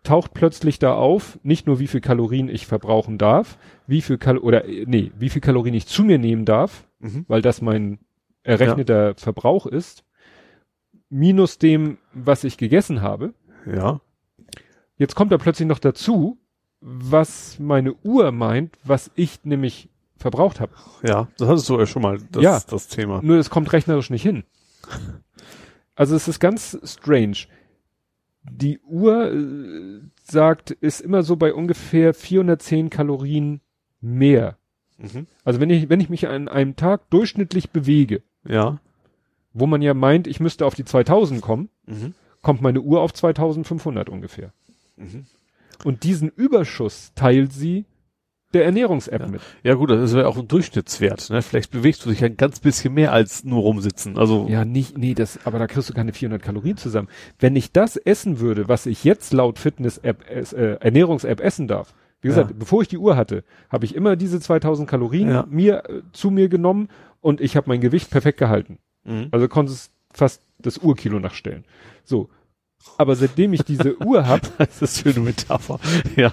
taucht 0.02 0.34
plötzlich 0.34 0.78
da 0.78 0.94
auf, 0.94 1.39
nicht 1.42 1.67
nur 1.67 1.78
wie 1.78 1.86
viel 1.86 2.01
Kalorien 2.01 2.49
ich 2.49 2.67
verbrauchen 2.67 3.18
darf, 3.18 3.57
wie 3.86 4.02
viel 4.02 4.18
Kal 4.18 4.39
oder 4.39 4.65
nee, 4.67 5.12
wie 5.17 5.28
viel 5.28 5.41
Kalorien 5.41 5.75
ich 5.75 5.86
zu 5.86 6.05
mir 6.05 6.18
nehmen 6.18 6.44
darf, 6.44 6.86
mhm. 6.99 7.25
weil 7.28 7.42
das 7.42 7.62
mein 7.62 7.99
errechneter 8.42 9.09
ja. 9.09 9.15
Verbrauch 9.17 9.67
ist, 9.67 10.05
minus 11.09 11.59
dem, 11.59 11.99
was 12.12 12.42
ich 12.44 12.57
gegessen 12.57 13.01
habe. 13.01 13.34
Ja. 13.65 14.01
Jetzt 14.97 15.15
kommt 15.15 15.31
da 15.31 15.39
plötzlich 15.39 15.68
noch 15.68 15.78
dazu, 15.78 16.39
was 16.81 17.59
meine 17.60 17.94
Uhr 18.02 18.33
meint, 18.33 18.76
was 18.83 19.10
ich 19.15 19.44
nämlich 19.44 19.89
verbraucht 20.17 20.60
habe. 20.60 20.73
Ja, 21.02 21.28
das 21.39 21.49
hattest 21.49 21.68
du 21.68 21.78
ja 21.78 21.86
schon 21.86 22.02
mal, 22.02 22.18
das, 22.31 22.42
ja, 22.42 22.60
das 22.68 22.89
Thema. 22.89 23.20
Nur 23.23 23.36
es 23.36 23.51
kommt 23.51 23.73
rechnerisch 23.73 24.10
nicht 24.10 24.23
hin. 24.23 24.44
Also 25.95 26.17
es 26.17 26.29
ist 26.29 26.41
ganz 26.41 26.79
strange 26.85 27.47
die 28.45 28.81
Uhr 28.81 29.33
äh, 29.33 30.01
sagt, 30.25 30.71
ist 30.71 31.01
immer 31.01 31.23
so 31.23 31.37
bei 31.37 31.55
ungefähr 31.55 32.15
410 32.15 32.91
Kalorien 32.91 33.61
mehr. 34.01 34.59
Mhm. 34.99 35.27
Also 35.45 35.61
wenn 35.61 35.71
ich, 35.71 35.89
wenn 35.89 36.01
ich 36.01 36.11
mich 36.11 36.29
an 36.29 36.49
einem 36.49 36.77
Tag 36.77 37.09
durchschnittlich 37.11 37.71
bewege, 37.71 38.23
ja, 38.47 38.81
wo 39.53 39.67
man 39.67 39.83
ja 39.83 39.95
meint, 39.95 40.27
ich 40.27 40.41
müsste 40.41 40.67
auf 40.67 40.75
die 40.75 40.85
2000 40.85 41.41
kommen, 41.41 41.69
mhm. 41.87 42.15
kommt 42.41 42.62
meine 42.62 42.81
Uhr 42.81 43.01
auf 43.01 43.12
2500 43.12 44.09
ungefähr. 44.09 44.53
Mhm. 44.97 45.27
Und 45.85 46.05
diesen 46.05 46.29
Überschuss 46.29 47.12
teilt 47.15 47.53
sie 47.53 47.85
der 48.55 48.65
Ernährungs-App 48.65 49.21
ja. 49.21 49.29
mit. 49.29 49.41
Ja 49.63 49.75
gut, 49.75 49.91
das 49.91 50.15
wäre 50.15 50.29
auch 50.29 50.37
ein 50.37 50.49
Durchschnittswert. 50.49 51.31
Ne? 51.31 51.43
Vielleicht 51.43 51.71
bewegst 51.71 52.05
du 52.05 52.11
dich 52.11 52.25
ein 52.25 52.37
ganz 52.37 52.61
bisschen 52.61 52.95
mehr 52.95 53.13
als 53.13 53.45
nur 53.45 53.61
rumsitzen. 53.61 54.19
Also 54.19 54.47
ja, 54.49 54.65
nicht, 54.65 54.99
nee, 54.99 55.15
das, 55.15 55.45
aber 55.47 55.59
da 55.59 55.67
kriegst 55.67 55.89
du 55.89 55.95
keine 55.95 56.13
400 56.13 56.43
Kalorien 56.43 56.77
zusammen. 56.77 57.09
Wenn 57.39 57.57
ich 57.57 57.73
das 57.73 57.97
essen 57.97 58.41
würde, 58.41 58.69
was 58.69 58.87
ich 58.87 59.05
jetzt 59.05 59.33
laut 59.33 59.59
Fitness-App, 59.59 60.25
äh, 60.29 60.75
Ernährungs-App 60.81 61.41
essen 61.41 61.69
darf, 61.69 61.95
wie 62.21 62.29
gesagt, 62.29 62.51
ja. 62.51 62.57
bevor 62.57 62.83
ich 62.83 62.89
die 62.89 62.99
Uhr 62.99 63.17
hatte, 63.17 63.43
habe 63.69 63.85
ich 63.85 63.95
immer 63.95 64.15
diese 64.17 64.39
2000 64.39 64.89
Kalorien 64.89 65.29
ja. 65.29 65.47
mir 65.51 65.85
äh, 65.89 66.03
zu 66.13 66.31
mir 66.31 66.49
genommen 66.49 66.89
und 67.21 67.41
ich 67.41 67.57
habe 67.57 67.69
mein 67.69 67.81
Gewicht 67.81 68.11
perfekt 68.11 68.39
gehalten. 68.39 68.79
Mhm. 69.05 69.29
Also 69.33 69.49
konntest 69.49 69.93
fast 70.13 70.43
das 70.59 70.79
Urkilo 70.79 71.19
nachstellen. 71.19 71.65
So. 72.05 72.29
Aber 72.99 73.17
seitdem 73.17 73.53
ich 73.53 73.63
diese 73.63 74.01
Uhr 74.05 74.27
habe, 74.27 74.47
das 74.59 74.83
ist 74.83 75.05
eine 75.05 75.15
schöne 75.15 75.25
Metapher. 75.27 75.81
Ja 76.17 76.33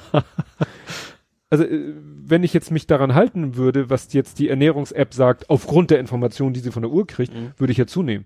also 1.50 1.64
äh, 1.64 1.94
wenn 1.96 2.44
ich 2.44 2.54
jetzt 2.54 2.72
mich 2.72 2.88
daran 2.88 3.16
halten 3.16 3.56
würde, 3.56 3.90
was 3.90 4.14
jetzt 4.14 4.40
die 4.40 4.50
Ernährungs-App 4.50 5.14
sagt, 5.14 5.50
aufgrund 5.50 5.92
der 5.92 6.00
Informationen, 6.00 6.54
die 6.54 6.60
sie 6.60 6.72
von 6.72 6.84
der 6.84 6.92
Uhr 6.92 7.08
kriegt, 7.08 7.34
mhm. 7.34 7.54
würde 7.58 7.72
ich 7.72 7.78
ja 7.78 7.88
zunehmen. 7.88 8.26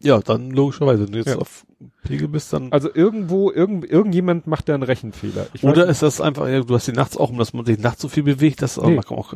Ja, 0.00 0.20
dann 0.20 0.50
logischerweise, 0.50 1.04
wenn 1.04 1.12
du 1.12 1.18
jetzt 1.18 1.28
ja. 1.28 1.38
auf 1.38 1.66
Pegel 2.04 2.28
bist, 2.28 2.52
dann. 2.52 2.72
Also 2.72 2.88
irgendwo, 2.92 3.50
irgend, 3.50 3.84
irgendjemand 3.84 4.46
macht 4.46 4.68
da 4.68 4.74
einen 4.74 4.84
Rechenfehler. 4.84 5.48
Ich 5.54 5.64
Oder 5.64 5.86
ist 5.86 6.02
das 6.02 6.20
einfach, 6.20 6.46
ja, 6.46 6.60
du 6.60 6.74
hast 6.74 6.86
die 6.86 6.92
nachts 6.92 7.16
auch, 7.16 7.30
um 7.30 7.38
dass 7.38 7.52
man 7.52 7.66
sich 7.66 7.78
nachts 7.78 8.02
so 8.02 8.08
viel 8.08 8.22
bewegt, 8.22 8.62
dass 8.62 8.76
nee. 8.76 8.94
man 8.94 9.04
auch. 9.06 9.34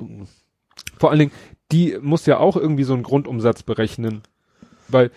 Vor 0.99 1.10
allen 1.10 1.18
Dingen, 1.18 1.33
die 1.73 1.99
muss 2.01 2.26
ja 2.26 2.39
auch 2.39 2.57
irgendwie 2.57 2.84
so 2.84 2.94
einen 2.94 3.02
Grundumsatz 3.02 3.65
berechnen. 3.65 4.23
Weil, 4.86 5.10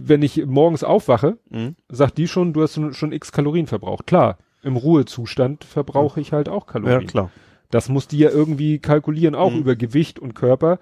wenn 0.00 0.22
ich 0.22 0.44
morgens 0.46 0.84
aufwache, 0.84 1.38
mhm. 1.50 1.74
sagt 1.88 2.18
die 2.18 2.28
schon, 2.28 2.52
du 2.52 2.62
hast 2.62 2.78
schon 2.94 3.12
x 3.12 3.32
Kalorien 3.32 3.66
verbraucht. 3.66 4.06
Klar, 4.06 4.38
im 4.64 4.76
Ruhezustand 4.76 5.64
verbrauche 5.64 6.20
ich 6.20 6.32
halt 6.32 6.48
auch 6.48 6.66
Kalorien. 6.66 7.02
Ja, 7.02 7.06
klar. 7.06 7.30
Das 7.70 7.88
muss 7.88 8.08
die 8.08 8.18
ja 8.18 8.30
irgendwie 8.30 8.78
kalkulieren, 8.78 9.34
auch 9.34 9.50
mhm. 9.50 9.58
über 9.58 9.76
Gewicht 9.76 10.18
und 10.18 10.34
Körper. 10.34 10.78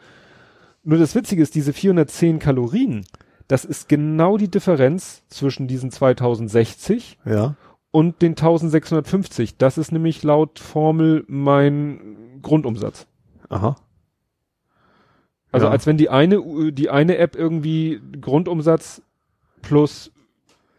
Nur 0.84 0.98
das 0.98 1.14
Witzige 1.14 1.42
ist, 1.42 1.54
diese 1.54 1.72
410 1.72 2.38
Kalorien, 2.38 3.04
das 3.48 3.64
ist 3.64 3.88
genau 3.88 4.36
die 4.36 4.50
Differenz 4.50 5.22
zwischen 5.28 5.68
diesen 5.68 5.90
2060 5.90 7.18
ja. 7.24 7.54
und 7.90 8.20
den 8.22 8.32
1650. 8.32 9.58
Das 9.58 9.78
ist 9.78 9.92
nämlich 9.92 10.22
laut 10.22 10.58
Formel 10.58 11.24
mein 11.28 12.40
Grundumsatz. 12.42 13.06
Aha. 13.48 13.76
Also 15.52 15.66
ja. 15.66 15.72
als 15.72 15.86
wenn 15.86 15.98
die 15.98 16.08
eine, 16.08 16.72
die 16.72 16.90
eine 16.90 17.18
App 17.18 17.36
irgendwie 17.36 18.00
Grundumsatz 18.20 19.02
plus 19.60 20.10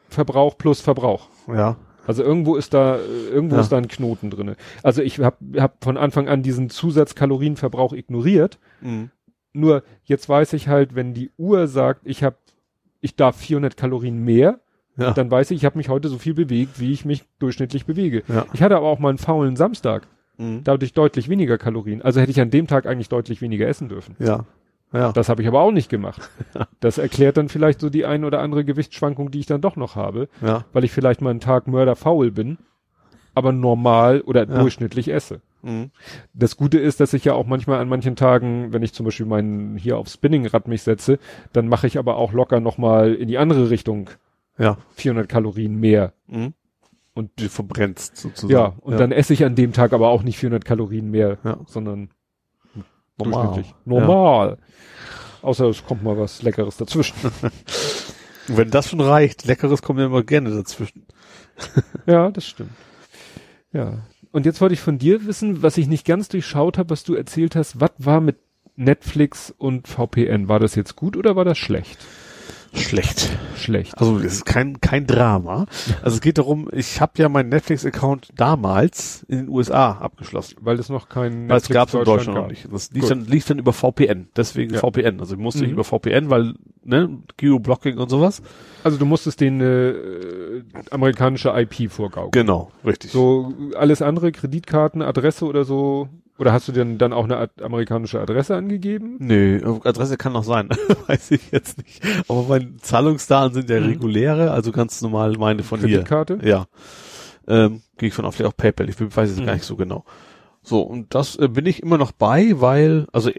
Verbrauch 0.09 0.57
plus 0.57 0.81
Verbrauch. 0.81 1.29
Ja. 1.47 1.77
Also 2.05 2.23
irgendwo 2.23 2.55
ist 2.55 2.73
da 2.73 2.97
irgendwo 2.97 3.55
ja. 3.55 3.61
ist 3.61 3.71
da 3.71 3.77
ein 3.77 3.87
Knoten 3.87 4.29
drinne. 4.29 4.55
Also 4.81 5.01
ich 5.01 5.19
habe 5.19 5.37
hab 5.61 5.83
von 5.83 5.97
Anfang 5.97 6.27
an 6.27 6.43
diesen 6.43 6.69
Zusatzkalorienverbrauch 6.69 7.93
ignoriert. 7.93 8.59
Mhm. 8.81 9.11
Nur 9.53 9.83
jetzt 10.03 10.27
weiß 10.27 10.53
ich 10.53 10.67
halt, 10.67 10.95
wenn 10.95 11.13
die 11.13 11.31
Uhr 11.37 11.67
sagt, 11.67 12.01
ich 12.05 12.23
habe 12.23 12.37
ich 12.99 13.15
darf 13.15 13.37
400 13.37 13.75
Kalorien 13.75 14.23
mehr, 14.23 14.61
ja. 14.97 15.11
dann 15.11 15.29
weiß 15.29 15.51
ich, 15.51 15.57
ich 15.57 15.65
habe 15.65 15.77
mich 15.77 15.89
heute 15.89 16.07
so 16.07 16.17
viel 16.17 16.33
bewegt, 16.33 16.79
wie 16.79 16.93
ich 16.93 17.05
mich 17.05 17.23
durchschnittlich 17.39 17.85
bewege. 17.85 18.23
Ja. 18.27 18.45
Ich 18.53 18.61
hatte 18.61 18.77
aber 18.77 18.87
auch 18.87 18.99
mal 18.99 19.09
einen 19.09 19.17
faulen 19.17 19.55
Samstag. 19.55 20.07
Mhm. 20.37 20.63
Dadurch 20.63 20.93
deutlich 20.93 21.29
weniger 21.29 21.57
Kalorien. 21.57 22.01
Also 22.01 22.19
hätte 22.19 22.31
ich 22.31 22.41
an 22.41 22.49
dem 22.49 22.67
Tag 22.67 22.85
eigentlich 22.85 23.09
deutlich 23.09 23.41
weniger 23.41 23.67
essen 23.67 23.89
dürfen. 23.89 24.15
Ja. 24.19 24.45
Ja. 24.93 25.11
Das 25.11 25.27
habe 25.27 25.41
ich 25.41 25.47
aber 25.47 25.61
auch 25.61 25.71
nicht 25.71 25.89
gemacht. 25.89 26.29
Das 26.79 26.97
erklärt 26.97 27.37
dann 27.37 27.47
vielleicht 27.47 27.79
so 27.79 27.89
die 27.89 28.05
ein 28.05 28.25
oder 28.25 28.41
andere 28.41 28.65
Gewichtsschwankung, 28.65 29.31
die 29.31 29.39
ich 29.39 29.45
dann 29.45 29.61
doch 29.61 29.77
noch 29.77 29.95
habe, 29.95 30.27
ja. 30.41 30.65
weil 30.73 30.83
ich 30.83 30.91
vielleicht 30.91 31.21
mal 31.21 31.29
einen 31.29 31.39
Tag 31.39 31.65
mörderfaul 31.65 32.29
bin, 32.29 32.57
aber 33.33 33.53
normal 33.53 34.21
oder 34.21 34.47
ja. 34.47 34.59
durchschnittlich 34.59 35.07
esse. 35.07 35.41
Mhm. 35.61 35.91
Das 36.33 36.57
Gute 36.57 36.77
ist, 36.77 36.99
dass 36.99 37.13
ich 37.13 37.23
ja 37.23 37.33
auch 37.33 37.47
manchmal 37.47 37.79
an 37.79 37.87
manchen 37.87 38.17
Tagen, 38.17 38.73
wenn 38.73 38.83
ich 38.83 38.93
zum 38.93 39.05
Beispiel 39.05 39.25
meinen 39.25 39.77
hier 39.77 39.97
auf 39.97 40.09
Spinningrad 40.09 40.67
mich 40.67 40.83
setze, 40.83 41.19
dann 41.53 41.69
mache 41.69 41.87
ich 41.87 41.97
aber 41.97 42.17
auch 42.17 42.33
locker 42.33 42.59
nochmal 42.59 43.13
in 43.13 43.29
die 43.29 43.37
andere 43.37 43.69
Richtung 43.69 44.09
ja. 44.57 44.77
400 44.95 45.27
Kalorien 45.29 45.79
mehr. 45.79 46.13
Mhm. 46.27 46.53
Und 47.13 47.31
du 47.37 47.47
verbrennst 47.47 48.17
sozusagen. 48.17 48.51
Ja, 48.51 48.73
und 48.81 48.99
dann 48.99 49.11
esse 49.11 49.33
ich 49.33 49.45
an 49.45 49.55
dem 49.55 49.71
Tag 49.71 49.93
aber 49.93 50.09
auch 50.09 50.23
nicht 50.23 50.37
400 50.37 50.65
Kalorien 50.65 51.11
mehr, 51.11 51.37
ja. 51.43 51.59
sondern 51.65 52.09
normal. 53.17 53.63
Normal. 53.85 54.57
Ja. 54.59 55.47
Außer 55.47 55.67
es 55.67 55.85
kommt 55.85 56.03
mal 56.03 56.17
was 56.17 56.41
Leckeres 56.41 56.77
dazwischen. 56.77 57.15
Wenn 58.47 58.69
das 58.69 58.89
schon 58.89 59.01
reicht, 59.01 59.45
Leckeres 59.45 59.81
kommt 59.81 59.99
ja 59.99 60.05
immer 60.05 60.23
gerne 60.23 60.51
dazwischen. 60.51 61.05
ja, 62.05 62.31
das 62.31 62.45
stimmt. 62.45 62.71
Ja. 63.71 63.99
Und 64.31 64.45
jetzt 64.45 64.61
wollte 64.61 64.73
ich 64.73 64.81
von 64.81 64.97
dir 64.97 65.25
wissen, 65.25 65.61
was 65.61 65.77
ich 65.77 65.87
nicht 65.87 66.05
ganz 66.05 66.27
durchschaut 66.27 66.77
habe, 66.77 66.89
was 66.89 67.03
du 67.03 67.13
erzählt 67.13 67.55
hast. 67.55 67.79
Was 67.79 67.91
war 67.97 68.19
mit 68.19 68.37
Netflix 68.75 69.53
und 69.55 69.87
VPN? 69.87 70.47
War 70.47 70.59
das 70.59 70.75
jetzt 70.75 70.95
gut 70.95 71.15
oder 71.15 71.35
war 71.35 71.45
das 71.45 71.57
schlecht? 71.57 71.99
Schlecht. 72.73 73.29
Schlecht. 73.55 73.97
Also 73.97 74.17
es 74.17 74.33
ist 74.33 74.45
kein, 74.45 74.81
kein 74.81 75.05
Drama. 75.05 75.65
Also 76.01 76.15
es 76.15 76.21
geht 76.21 76.39
darum, 76.39 76.69
ich 76.71 76.99
habe 77.01 77.13
ja 77.17 77.29
meinen 77.29 77.49
Netflix-Account 77.49 78.29
damals 78.35 79.23
in 79.27 79.37
den 79.37 79.49
USA 79.49 79.91
abgeschlossen. 79.91 80.55
Weil 80.61 80.79
es 80.79 80.89
noch 80.89 81.07
kein 81.07 81.47
Weil 81.49 81.57
es 81.57 81.69
gab 81.69 81.89
es 81.89 81.93
in 81.93 82.03
Deutschland 82.03 82.37
noch 82.37 82.47
nicht. 82.47 82.67
Das 82.71 82.91
lief 82.91 83.07
dann, 83.07 83.25
lief 83.25 83.45
dann 83.45 83.59
über 83.59 83.73
VPN. 83.73 84.27
Deswegen 84.35 84.73
ja. 84.73 84.79
VPN. 84.79 85.19
Also 85.19 85.35
ich 85.35 85.39
musste 85.39 85.59
mhm. 85.59 85.65
ich 85.65 85.71
über 85.71 85.83
VPN, 85.83 86.29
weil, 86.29 86.55
ne, 86.83 87.19
Geoblocking 87.37 87.97
und 87.97 88.09
sowas. 88.09 88.41
Also 88.83 88.97
du 88.97 89.05
musstest 89.05 89.39
den 89.39 89.61
äh, 89.61 90.63
amerikanische 90.89 91.49
IP 91.49 91.91
vorgaukeln. 91.91 92.31
Genau, 92.31 92.71
richtig. 92.85 93.11
So 93.11 93.53
alles 93.75 94.01
andere, 94.01 94.31
Kreditkarten, 94.31 95.01
Adresse 95.01 95.45
oder 95.45 95.63
so 95.63 96.09
oder 96.39 96.51
hast 96.51 96.67
du 96.67 96.71
denn 96.71 96.97
dann 96.97 97.13
auch 97.13 97.25
eine 97.25 97.49
amerikanische 97.61 98.19
Adresse 98.19 98.55
angegeben? 98.55 99.17
Nö, 99.19 99.79
Adresse 99.83 100.17
kann 100.17 100.33
noch 100.33 100.43
sein. 100.43 100.69
Weiß 101.07 101.31
ich 101.31 101.51
jetzt 101.51 101.77
nicht. 101.77 102.01
Aber 102.27 102.43
meine 102.43 102.77
Zahlungsdaten 102.77 103.53
sind 103.53 103.69
ja 103.69 103.79
mhm. 103.79 103.87
reguläre, 103.87 104.51
also 104.51 104.71
ganz 104.71 105.01
normal 105.01 105.33
meine 105.37 105.63
von 105.63 105.79
Kreditkarte? 105.79 106.39
hier. 106.41 106.49
Ja. 106.49 106.65
Ähm, 107.47 107.81
Gehe 107.97 108.07
ich 108.07 108.15
von 108.15 108.25
auf 108.25 108.35
vielleicht 108.35 108.51
auch 108.51 108.57
PayPal. 108.57 108.89
Ich 108.89 108.99
weiß 108.99 109.29
es 109.29 109.39
mhm. 109.39 109.45
gar 109.45 109.53
nicht 109.53 109.65
so 109.65 109.75
genau. 109.75 110.05
So, 110.63 110.81
und 110.81 111.13
das 111.13 111.35
äh, 111.35 111.49
bin 111.49 111.65
ich 111.65 111.83
immer 111.83 111.97
noch 111.97 112.11
bei, 112.11 112.59
weil, 112.61 113.05
also 113.11 113.29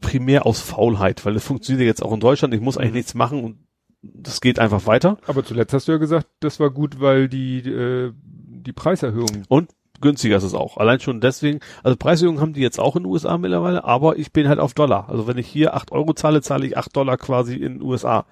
primär 0.00 0.44
aus 0.44 0.60
Faulheit, 0.60 1.24
weil 1.24 1.36
es 1.36 1.44
funktioniert 1.44 1.82
ja 1.82 1.86
jetzt 1.86 2.02
auch 2.02 2.12
in 2.12 2.20
Deutschland, 2.20 2.52
ich 2.52 2.60
muss 2.60 2.76
eigentlich 2.76 2.90
Mhm. 2.90 2.96
nichts 2.96 3.14
machen 3.14 3.44
und 3.44 3.56
das 4.02 4.42
geht 4.42 4.58
einfach 4.58 4.86
weiter. 4.86 5.16
Aber 5.26 5.44
zuletzt 5.44 5.72
hast 5.72 5.88
du 5.88 5.92
ja 5.92 5.98
gesagt, 5.98 6.26
das 6.40 6.60
war 6.60 6.70
gut, 6.70 7.00
weil 7.00 7.28
die, 7.28 7.60
äh, 7.60 8.12
die 8.22 8.72
Preiserhöhung. 8.72 9.44
Und 9.48 9.70
günstiger 10.04 10.36
ist 10.36 10.44
es 10.44 10.54
auch. 10.54 10.76
Allein 10.76 11.00
schon 11.00 11.20
deswegen, 11.20 11.58
also 11.82 11.96
Preiserhöhungen 11.96 12.40
haben 12.40 12.52
die 12.52 12.60
jetzt 12.60 12.78
auch 12.78 12.94
in 12.94 13.02
den 13.02 13.10
USA 13.10 13.36
mittlerweile, 13.38 13.82
aber 13.82 14.16
ich 14.18 14.30
bin 14.32 14.46
halt 14.48 14.60
auf 14.60 14.72
Dollar. 14.74 15.08
Also 15.08 15.26
wenn 15.26 15.36
ich 15.38 15.48
hier 15.48 15.74
acht 15.74 15.90
Euro 15.90 16.12
zahle, 16.14 16.40
zahle 16.42 16.66
ich 16.66 16.78
acht 16.78 16.94
Dollar 16.94 17.16
quasi 17.16 17.56
in 17.56 17.74
den 17.78 17.82
USA. 17.82 18.24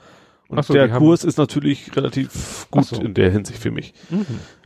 Und 0.49 0.63
so, 0.65 0.75
der 0.75 0.89
Kurs 0.91 1.25
ist 1.25 1.39
natürlich 1.39 1.97
relativ 1.97 2.67
gut 2.71 2.85
so. 2.85 3.01
in 3.01 3.15
der 3.15 3.31
Hinsicht 3.31 3.59
für 3.59 3.71
mich. 3.71 3.95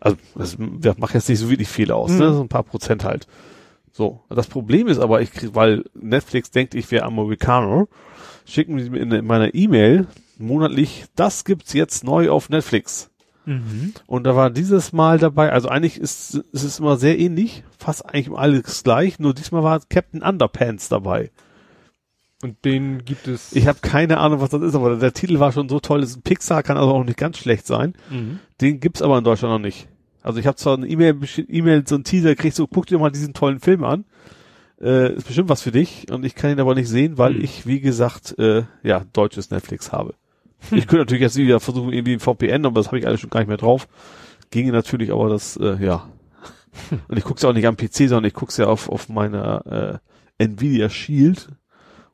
Also 0.00 0.16
das 0.34 0.58
macht 0.98 1.14
jetzt 1.14 1.28
nicht 1.28 1.38
so 1.38 1.48
wirklich 1.48 1.68
viel 1.68 1.92
aus, 1.92 2.10
Mhm. 2.10 2.18
ne? 2.18 2.32
So 2.34 2.40
ein 2.42 2.48
paar 2.48 2.64
Prozent 2.64 3.04
halt. 3.04 3.26
So. 3.92 4.20
Das 4.28 4.48
Problem 4.48 4.88
ist 4.88 4.98
aber, 4.98 5.22
ich 5.22 5.30
krieg, 5.32 5.50
weil 5.54 5.84
Netflix 5.94 6.50
denkt, 6.50 6.74
ich 6.74 6.90
wäre 6.90 7.04
Amerikaner, 7.06 7.86
schicken 8.44 8.76
die 8.76 8.90
mir 8.90 8.98
in, 8.98 9.12
in 9.12 9.26
meiner 9.26 9.54
E-Mail 9.54 10.08
monatlich, 10.38 11.04
das 11.14 11.44
gibt's 11.44 11.72
jetzt 11.72 12.02
neu 12.04 12.30
auf 12.30 12.48
Netflix. 12.50 13.08
Und 14.06 14.24
da 14.24 14.34
war 14.34 14.50
dieses 14.50 14.92
Mal 14.92 15.18
dabei, 15.18 15.52
also 15.52 15.68
eigentlich 15.68 15.98
ist, 15.98 16.34
ist 16.52 16.64
es 16.64 16.80
immer 16.80 16.96
sehr 16.96 17.18
ähnlich, 17.18 17.62
fast 17.78 18.04
eigentlich 18.04 18.30
alles 18.36 18.82
gleich, 18.82 19.18
nur 19.18 19.34
diesmal 19.34 19.62
war 19.62 19.80
Captain 19.88 20.22
Underpants 20.22 20.88
dabei. 20.88 21.30
Und 22.42 22.64
den 22.64 23.04
gibt 23.04 23.28
es. 23.28 23.54
Ich 23.54 23.66
habe 23.66 23.78
keine 23.80 24.18
Ahnung, 24.18 24.40
was 24.40 24.50
das 24.50 24.62
ist, 24.62 24.74
aber 24.74 24.96
der 24.96 25.14
Titel 25.14 25.38
war 25.38 25.52
schon 25.52 25.68
so 25.68 25.80
toll, 25.80 26.00
das 26.00 26.10
ist 26.10 26.16
ein 26.16 26.22
Pixar, 26.22 26.62
kann 26.62 26.76
also 26.76 26.90
auch 26.92 27.04
nicht 27.04 27.16
ganz 27.18 27.38
schlecht 27.38 27.66
sein. 27.66 27.94
Mhm. 28.10 28.40
Den 28.60 28.80
gibt's 28.80 29.00
aber 29.00 29.16
in 29.16 29.24
Deutschland 29.24 29.52
noch 29.54 29.58
nicht. 29.64 29.88
Also 30.22 30.40
ich 30.40 30.46
habe 30.46 30.56
zwar 30.56 30.76
eine 30.76 30.88
E-Mail, 30.88 31.18
E-Mail, 31.48 31.84
so 31.86 31.94
ein 31.94 32.04
Teaser 32.04 32.30
gekriegt, 32.30 32.56
so 32.56 32.66
guck 32.66 32.86
dir 32.86 32.98
mal 32.98 33.10
diesen 33.10 33.32
tollen 33.32 33.60
Film 33.60 33.84
an. 33.84 34.04
Äh, 34.80 35.14
ist 35.14 35.26
bestimmt 35.26 35.48
was 35.48 35.62
für 35.62 35.70
dich 35.72 36.10
und 36.10 36.24
ich 36.24 36.34
kann 36.34 36.50
ihn 36.50 36.60
aber 36.60 36.74
nicht 36.74 36.88
sehen, 36.88 37.16
weil 37.16 37.34
Hm. 37.34 37.44
ich, 37.44 37.64
wie 37.66 37.80
gesagt, 37.80 38.38
äh, 38.38 38.64
ja, 38.82 39.04
deutsches 39.12 39.50
Netflix 39.50 39.92
habe. 39.92 40.14
Ich 40.70 40.86
könnte 40.86 40.98
natürlich 40.98 41.22
jetzt 41.22 41.36
wieder 41.36 41.60
versuchen, 41.60 41.92
irgendwie 41.92 42.14
ein 42.14 42.20
VPN, 42.20 42.66
aber 42.66 42.80
das 42.80 42.86
habe 42.88 42.98
ich 42.98 43.06
alles 43.06 43.20
schon 43.20 43.30
gar 43.30 43.40
nicht 43.40 43.48
mehr 43.48 43.56
drauf. 43.56 43.88
Ginge 44.50 44.72
natürlich, 44.72 45.12
aber 45.12 45.28
das, 45.28 45.56
äh, 45.56 45.76
ja. 45.84 46.08
Und 47.08 47.16
ich 47.18 47.24
guck's 47.24 47.42
ja 47.42 47.48
auch 47.50 47.54
nicht 47.54 47.66
am 47.66 47.76
PC, 47.76 48.08
sondern 48.08 48.24
ich 48.24 48.34
guck's 48.34 48.56
ja 48.56 48.66
auf, 48.66 48.88
auf 48.88 49.08
meiner 49.08 50.00
äh, 50.38 50.44
Nvidia 50.44 50.88
Shield. 50.90 51.48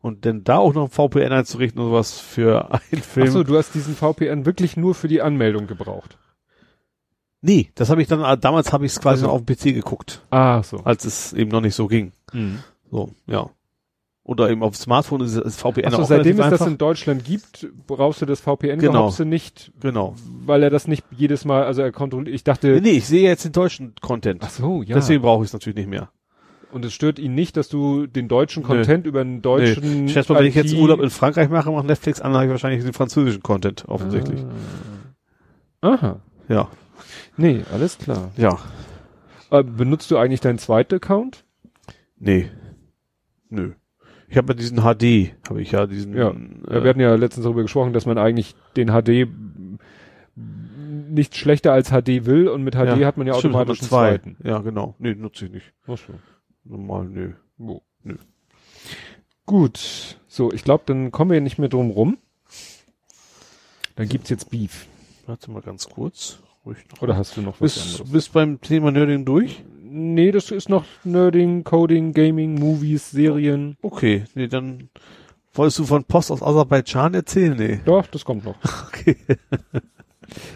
Und 0.00 0.26
dann 0.26 0.42
da 0.44 0.56
auch 0.58 0.74
noch 0.74 0.84
ein 0.84 0.90
VPN 0.90 1.32
einzurichten 1.32 1.80
und 1.80 1.88
sowas 1.90 2.18
für 2.18 2.72
einen 2.72 3.02
Film. 3.02 3.26
Ach 3.28 3.32
so, 3.32 3.44
du 3.44 3.56
hast 3.56 3.74
diesen 3.74 3.94
VPN 3.94 4.44
wirklich 4.46 4.76
nur 4.76 4.94
für 4.96 5.06
die 5.08 5.22
Anmeldung 5.22 5.66
gebraucht. 5.68 6.18
Nee, 7.40 7.70
das 7.74 7.90
habe 7.90 8.02
ich 8.02 8.08
dann, 8.08 8.20
äh, 8.22 8.38
damals 8.38 8.72
habe 8.72 8.84
ich 8.86 8.92
es 8.92 9.00
quasi 9.00 9.22
Also- 9.22 9.26
noch 9.26 9.34
auf 9.34 9.44
dem 9.44 9.56
PC 9.56 9.74
geguckt, 9.74 10.22
Ah, 10.30 10.62
so. 10.62 10.78
als 10.78 11.04
es 11.04 11.32
eben 11.32 11.50
noch 11.50 11.60
nicht 11.60 11.74
so 11.74 11.86
ging. 11.88 12.12
So, 12.90 13.10
ja. 13.26 13.50
Oder 14.24 14.50
eben 14.50 14.62
auf 14.62 14.76
Smartphone 14.76 15.22
ist 15.22 15.36
das 15.36 15.56
VPN 15.56 15.86
Achso, 15.86 16.02
auch 16.02 16.06
seitdem 16.06 16.38
es 16.38 16.48
das 16.50 16.64
in 16.66 16.78
Deutschland 16.78 17.24
gibt, 17.24 17.66
brauchst 17.88 18.22
du 18.22 18.26
das 18.26 18.40
VPN 18.40 18.78
Genau. 18.78 19.10
du 19.10 19.24
nicht, 19.24 19.72
Genau. 19.80 20.14
weil 20.46 20.62
er 20.62 20.70
das 20.70 20.86
nicht 20.86 21.04
jedes 21.10 21.44
Mal, 21.44 21.64
also 21.64 21.82
er 21.82 21.90
kontrolliert, 21.90 22.32
ich 22.34 22.44
dachte, 22.44 22.68
Nee, 22.74 22.80
nee, 22.80 22.90
ich 22.98 23.06
sehe 23.06 23.22
jetzt 23.28 23.44
den 23.44 23.50
deutschen 23.52 23.94
Content. 24.00 24.42
ach 24.44 24.50
so, 24.50 24.82
ja. 24.82 24.94
Deswegen 24.94 25.22
brauche 25.22 25.42
ich 25.42 25.48
es 25.48 25.52
natürlich 25.52 25.76
nicht 25.76 25.88
mehr. 25.88 26.10
Und 26.70 26.84
es 26.84 26.92
stört 26.94 27.18
ihn 27.18 27.34
nicht, 27.34 27.56
dass 27.56 27.68
du 27.68 28.06
den 28.06 28.28
deutschen. 28.28 28.62
Content 28.62 29.06
über 29.06 29.20
einen 29.20 29.42
deutschen. 29.42 29.82
Nee. 29.82 30.06
Ich 30.06 30.12
schätze 30.12 30.32
mal, 30.32 30.38
wenn 30.38 30.46
ich 30.46 30.54
jetzt 30.54 30.72
Urlaub 30.72 31.00
in 31.00 31.10
Frankreich 31.10 31.50
mache, 31.50 31.70
macht 31.70 31.84
Netflix 31.86 32.20
an, 32.20 32.32
habe 32.32 32.44
ich 32.46 32.50
wahrscheinlich 32.50 32.82
den 32.82 32.94
französischen 32.94 33.42
Content, 33.42 33.84
offensichtlich. 33.88 34.40
Ah. 35.82 35.88
Aha. 35.94 36.20
Ja. 36.48 36.68
Nee, 37.36 37.62
alles 37.72 37.98
klar. 37.98 38.30
Ja. 38.36 38.56
Äh, 39.50 39.64
benutzt 39.64 40.10
du 40.10 40.16
eigentlich 40.16 40.40
deinen 40.40 40.58
zweiten 40.58 40.94
Account? 40.94 41.44
Nee. 42.18 42.48
Nö. 43.50 43.72
Ich 44.32 44.38
habe 44.38 44.54
ja 44.54 44.58
diesen 44.58 44.78
HD, 44.78 45.34
habe 45.46 45.60
ich 45.60 45.72
ja 45.72 45.86
diesen. 45.86 46.16
Ja. 46.16 46.30
Äh, 46.30 46.74
Ja, 46.76 46.82
wir 46.82 46.88
hatten 46.88 47.00
ja 47.00 47.14
letztens 47.16 47.44
darüber 47.44 47.60
gesprochen, 47.60 47.92
dass 47.92 48.06
man 48.06 48.16
eigentlich 48.16 48.54
den 48.76 48.88
HD 48.88 49.28
nicht 50.34 51.36
schlechter 51.36 51.74
als 51.74 51.90
HD 51.90 52.24
will 52.24 52.48
und 52.48 52.62
mit 52.62 52.74
HD 52.74 53.04
hat 53.04 53.18
man 53.18 53.26
ja 53.26 53.34
automatisch 53.34 53.80
einen 53.82 53.88
zwei. 53.90 54.08
zweiten. 54.16 54.36
Ja, 54.42 54.60
genau. 54.60 54.94
Nee, 54.98 55.14
nutze 55.14 55.44
ich 55.44 55.52
nicht. 55.52 55.72
Ach 55.86 55.98
so. 55.98 56.14
Normal, 56.64 57.04
nö. 57.10 57.32
Wo? 57.58 57.82
Nö. 58.04 58.16
Gut. 59.44 60.16
So, 60.28 60.50
ich 60.50 60.64
glaube, 60.64 60.84
dann 60.86 61.10
kommen 61.12 61.30
wir 61.30 61.40
nicht 61.42 61.58
mehr 61.58 61.68
drum 61.68 61.90
rum. 61.90 62.16
Dann 63.96 64.08
gibt's 64.08 64.30
jetzt 64.30 64.48
Beef. 64.50 64.86
Warte 65.26 65.50
mal 65.50 65.60
ganz 65.60 65.90
kurz. 65.90 66.38
Oder 67.02 67.16
hast 67.18 67.36
du 67.36 67.42
noch 67.42 67.60
was 67.60 67.74
Bist, 67.74 67.92
anderes? 68.00 68.12
bist 68.12 68.32
beim 68.32 68.62
Thema 68.62 68.90
Nerding 68.92 69.26
durch? 69.26 69.62
Nee, 69.94 70.30
das 70.32 70.50
ist 70.50 70.68
noch 70.68 70.84
Nerding, 71.04 71.64
Coding, 71.64 72.12
Gaming, 72.14 72.54
Movies, 72.54 73.10
Serien. 73.10 73.76
Okay, 73.82 74.24
nee, 74.34 74.48
dann 74.48 74.88
wolltest 75.52 75.78
du 75.80 75.84
von 75.84 76.04
Post 76.04 76.30
aus 76.30 76.42
Aserbaidschan 76.42 77.12
erzählen? 77.14 77.54
Nee. 77.56 77.80
Doch, 77.84 78.06
das 78.06 78.24
kommt 78.24 78.44
noch. 78.44 78.56
Okay. 78.88 79.16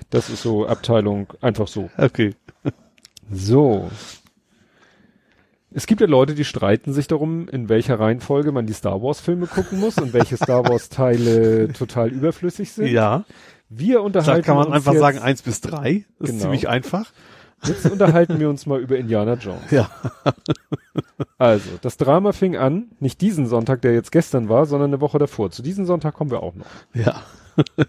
Das 0.08 0.31
ist 0.31 0.40
so 0.42 0.66
Abteilung, 0.66 1.26
einfach 1.42 1.68
so. 1.68 1.90
Okay. 1.98 2.34
So. 3.31 3.90
Es 5.70 5.86
gibt 5.86 6.00
ja 6.00 6.06
Leute, 6.06 6.34
die 6.34 6.44
streiten 6.47 6.94
sich 6.94 7.08
darum, 7.08 7.48
in 7.48 7.68
welcher 7.68 8.00
Reihenfolge 8.00 8.52
man 8.52 8.66
die 8.66 8.73
Star 8.73 9.02
Wars 9.02 9.20
Filme 9.20 9.47
gucken 9.47 9.78
muss 9.78 9.98
und 9.98 10.15
welche 10.15 10.39
Star 10.39 10.65
Wars 10.68 10.89
Teile 10.89 11.68
total 11.74 12.08
überflüssig 12.10 12.73
sind. 12.73 12.86
Ja. 12.86 13.24
Wir 13.68 13.97
Da 13.97 14.00
unterhalten 14.00 14.47
kann 14.47 14.56
man 14.56 14.66
uns 14.68 14.76
einfach 14.76 14.94
sagen 14.94 15.18
eins 15.18 15.42
bis 15.42 15.60
drei. 15.60 16.06
Das 16.18 16.28
ist 16.31 16.34
Genau. 16.36 16.42
ziemlich 16.44 16.68
einfach. 16.68 17.12
Jetzt 17.65 17.91
unterhalten 17.91 18.39
wir 18.39 18.49
uns 18.49 18.67
mal 18.67 18.81
über 18.81 18.97
Indiana 18.97 19.35
Jones. 19.35 19.70
Ja. 19.70 19.91
Also, 21.39 21.70
das 21.83 21.97
Drama 21.97 22.33
fing 22.33 22.57
an, 22.57 22.86
nicht 23.01 23.20
diesen 23.20 23.47
Sonntag, 23.47 23.83
der 23.83 23.93
jetzt 23.94 24.12
gestern 24.12 24.49
war, 24.49 24.67
sondern 24.67 24.91
eine 24.91 25.01
Woche 25.01 25.18
davor. 25.18 25.51
Zu 25.51 25.62
diesem 25.62 25.85
Sonntag 25.85 26.15
kommen 26.15 26.31
wir 26.31 26.43
auch 26.43 26.55
noch. 26.55 26.67
Ja. 26.94 27.23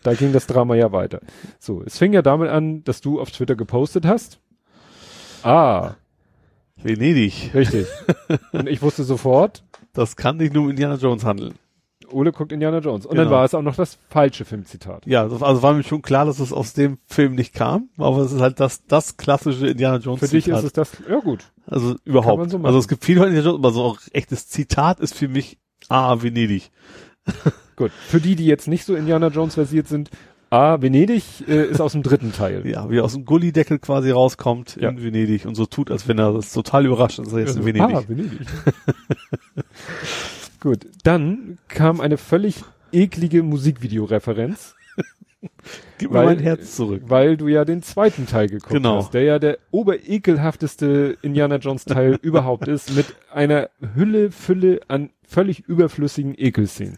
Da 0.03 0.13
ging 0.13 0.31
das 0.31 0.47
Drama 0.47 0.75
ja 0.75 0.91
weiter. 0.91 1.19
So, 1.59 1.83
es 1.85 1.97
fing 1.97 2.13
ja 2.13 2.21
damit 2.21 2.49
an, 2.49 2.83
dass 2.85 3.01
du 3.01 3.19
auf 3.19 3.31
Twitter 3.31 3.55
gepostet 3.55 4.05
hast. 4.05 4.39
Ah, 5.43 5.95
Venedig. 6.77 7.51
richtig. 7.53 7.87
Und 8.53 8.67
ich 8.67 8.81
wusste 8.81 9.03
sofort, 9.03 9.63
Das 9.93 10.15
kann 10.15 10.37
nicht 10.37 10.53
nur 10.53 10.63
um 10.63 10.69
Indiana 10.69 10.95
Jones 10.95 11.25
handeln. 11.25 11.55
Ole 12.11 12.31
guckt 12.31 12.51
Indiana 12.51 12.79
Jones. 12.79 13.05
Und 13.05 13.17
dann 13.17 13.25
Genau. 13.27 13.37
war 13.37 13.45
es 13.45 13.53
auch 13.53 13.61
noch 13.61 13.75
das 13.75 13.97
falsche 14.09 14.45
Filmzitat. 14.45 15.05
Ja, 15.05 15.23
also 15.23 15.61
war 15.63 15.73
mir 15.73 15.83
schon 15.83 16.01
klar, 16.01 16.25
dass 16.25 16.39
es 16.39 16.51
aus 16.53 16.73
dem 16.73 16.97
Film 17.05 17.35
nicht 17.35 17.53
kam, 17.53 17.89
aber 17.97 18.19
es 18.19 18.31
ist 18.31 18.41
halt 18.41 18.59
das, 18.59 18.85
das 18.85 19.17
klassische 19.17 19.67
Indiana 19.67 19.97
Jones 19.97 20.19
Für 20.21 20.27
dich 20.27 20.45
Zitat. 20.45 20.59
ist 20.59 20.65
es 20.65 20.73
das, 20.73 20.91
ja 21.09 21.19
gut. 21.19 21.45
also 21.65 21.95
überhaupt. 22.05 22.49
so 22.51 22.57
also 22.59 22.79
es 22.79 22.87
gibt 22.87 23.03
viele 23.05 23.25
Indiana 23.25 23.45
Jones, 23.47 23.59
aber 23.59 23.71
so 23.71 23.83
auch 23.83 23.99
echtes 24.13 24.47
Zitat 24.47 24.99
ist 24.99 25.15
für 25.15 25.27
mich 25.27 25.57
Ah, 25.89 26.17
Venedig. 26.21 26.71
Gut. 27.75 27.91
Für 27.91 28.19
die, 28.19 28.35
die 28.35 28.45
jetzt 28.45 28.67
nicht 28.67 28.83
so 28.83 28.95
Indiana 28.95 29.27
Jones 29.27 29.53
versiert 29.53 29.87
sind, 29.87 30.09
A, 30.49 30.81
Venedig 30.81 31.23
äh, 31.47 31.65
ist 31.65 31.81
aus 31.81 31.91
dem 31.91 32.03
dritten 32.03 32.31
Teil. 32.33 32.65
Ja, 32.65 32.89
wie 32.89 32.97
er 32.97 33.03
aus 33.03 33.13
dem 33.13 33.25
Gullideckel 33.25 33.79
quasi 33.79 34.09
rauskommt 34.11 34.77
Ja. 34.81 34.89
in 34.89 35.03
Venedig 35.03 35.45
und 35.45 35.55
so 35.55 35.65
tut, 35.65 35.91
als 35.91 36.07
wenn 36.07 36.17
er 36.19 36.31
das 36.33 36.51
total 36.53 36.85
überrascht 36.85 37.19
ist, 37.19 37.27
dass 37.27 37.33
er 37.33 37.39
jetzt 37.41 37.57
in 37.57 37.65
Venedig. 37.65 37.95
Ah, 37.95 38.03
Venedig. 38.07 38.39
Gut, 40.59 40.87
dann 41.03 41.57
kam 41.67 42.01
eine 42.01 42.17
völlig 42.17 42.63
eklige 42.91 43.43
Musikvideoreferenz, 43.43 44.75
Gib 45.99 46.11
mir 46.11 46.17
weil- 46.19 46.25
mein 46.25 46.39
Herz 46.39 46.75
zurück. 46.75 47.03
weil 47.07 47.37
du 47.37 47.47
ja 47.47 47.63
den 47.65 47.83
zweiten 47.83 48.25
Teil 48.25 48.47
geguckt 48.47 48.71
Genau. 48.73 48.97
hast, 48.97 49.13
der 49.13 49.23
ja 49.23 49.39
der 49.39 49.59
oberekelhafteste 49.71 51.17
Indiana 51.21 51.57
Jones 51.57 51.85
Teil 51.85 52.17
überhaupt 52.21 52.67
ist, 52.67 52.95
mit 52.95 53.05
einer 53.31 53.69
Hülle, 53.95 54.31
Fülle 54.31 54.79
an 54.87 55.11
völlig 55.27 55.59
überflüssigen 55.67 56.33
Ekelszenen. 56.37 56.97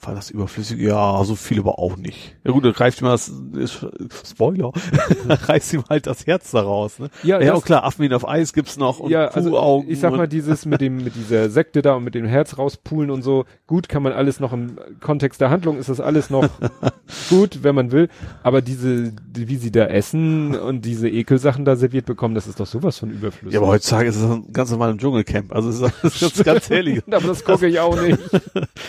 War 0.00 0.14
das 0.14 0.30
überflüssig? 0.30 0.78
Ja, 0.80 1.24
so 1.24 1.34
viel 1.34 1.58
aber 1.58 1.80
auch 1.80 1.96
nicht. 1.96 2.36
Ja 2.44 2.52
gut, 2.52 2.64
dann 2.64 2.72
greift 2.72 3.00
ihm 3.02 3.06
das, 3.06 3.32
ist, 3.54 3.84
Spoiler, 4.24 4.70
reißt 5.28 5.72
ihm 5.74 5.82
halt 5.90 6.06
das 6.06 6.24
Herz 6.24 6.52
daraus, 6.52 7.00
ne? 7.00 7.10
Ja, 7.24 7.40
Ja, 7.40 7.46
das- 7.50 7.58
auch 7.60 7.64
klar, 7.64 7.82
Affenmin 7.84 8.12
auf 8.14 8.26
Eis 8.26 8.52
gibt's 8.52 8.76
noch 8.76 9.00
und 9.00 9.10
ja, 9.10 9.26
also 9.26 9.84
ich 9.88 9.98
sag 9.98 10.14
mal, 10.16 10.28
dieses 10.28 10.66
mit 10.66 10.80
dem, 10.80 11.02
mit 11.02 11.16
dieser 11.16 11.50
Sekte 11.50 11.82
da 11.82 11.94
und 11.94 12.04
mit 12.04 12.14
dem 12.14 12.26
Herz 12.26 12.58
rauspulen 12.58 13.10
und 13.10 13.22
so, 13.22 13.44
gut, 13.66 13.88
kann 13.88 14.04
man 14.04 14.12
alles 14.12 14.38
noch 14.38 14.52
im 14.52 14.78
Kontext 15.00 15.40
der 15.40 15.50
Handlung 15.50 15.78
ist 15.78 15.88
das 15.88 15.98
alles 16.00 16.30
noch 16.30 16.48
gut, 17.28 17.64
wenn 17.64 17.74
man 17.74 17.90
will. 17.90 18.08
Aber 18.44 18.62
diese, 18.62 19.10
die, 19.12 19.48
wie 19.48 19.56
sie 19.56 19.72
da 19.72 19.86
essen 19.86 20.54
und 20.54 20.84
diese 20.84 21.08
Ekelsachen 21.08 21.64
da 21.64 21.74
serviert 21.74 22.06
bekommen, 22.06 22.36
das 22.36 22.46
ist 22.46 22.60
doch 22.60 22.66
sowas 22.68 22.98
von 22.98 23.10
überflüssig. 23.10 23.54
Ja, 23.54 23.60
aber 23.60 23.68
heutzutage 23.68 24.08
ist 24.08 24.16
es 24.16 24.22
ein 24.22 24.52
ganz 24.52 24.70
normal 24.70 24.92
im 24.92 24.98
Dschungelcamp. 24.98 25.52
Also 25.52 25.70
ist, 25.70 25.82
das 26.02 26.22
ist 26.22 26.44
ganz 26.44 26.70
ehrlich. 26.70 27.02
aber 27.10 27.26
das 27.26 27.44
gucke 27.44 27.66
ich 27.66 27.80
auch 27.80 28.00
nicht. 28.00 28.18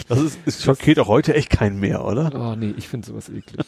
Das 0.07 0.19
ist, 0.21 0.38
es 0.45 0.63
schockiert 0.63 0.99
auch 1.00 1.08
heute 1.08 1.34
echt 1.36 1.50
keinen 1.50 1.80
mehr, 1.80 2.03
oder? 2.06 2.32
Oh 2.36 2.56
nee, 2.56 2.74
ich 2.78 2.88
finde 2.88 3.08
sowas 3.08 3.30
eklig. 3.30 3.66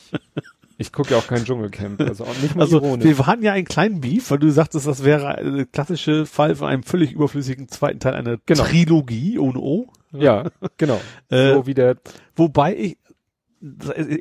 Ich 0.77 0.91
gucke 0.91 1.11
ja 1.11 1.17
auch 1.17 1.27
kein 1.27 1.45
Dschungelcamp, 1.45 2.01
also 2.01 2.23
auch 2.23 2.35
nicht 2.41 2.55
mal 2.55 2.63
Also 2.63 2.77
ironisch. 2.77 3.05
wir 3.17 3.27
hatten 3.27 3.43
ja 3.43 3.53
einen 3.53 3.65
kleinen 3.65 4.01
Beef, 4.01 4.31
weil 4.31 4.39
du 4.39 4.49
sagtest, 4.49 4.87
das 4.87 5.03
wäre 5.03 5.35
eine 5.35 5.65
klassische 5.67 6.25
Fall 6.25 6.55
von 6.55 6.67
einem 6.69 6.81
völlig 6.83 7.11
überflüssigen 7.11 7.67
zweiten 7.67 7.99
Teil 7.99 8.13
einer 8.15 8.37
Genau. 8.47 8.63
Trilogie 8.63 9.37
ohne 9.37 9.59
O. 9.59 9.87
Ja, 10.11 10.49
genau. 10.77 10.99
Äh, 11.29 11.53
so 11.53 11.67
wie 11.67 11.75
der, 11.75 11.97
Wobei 12.35 12.75
ich, 12.75 12.97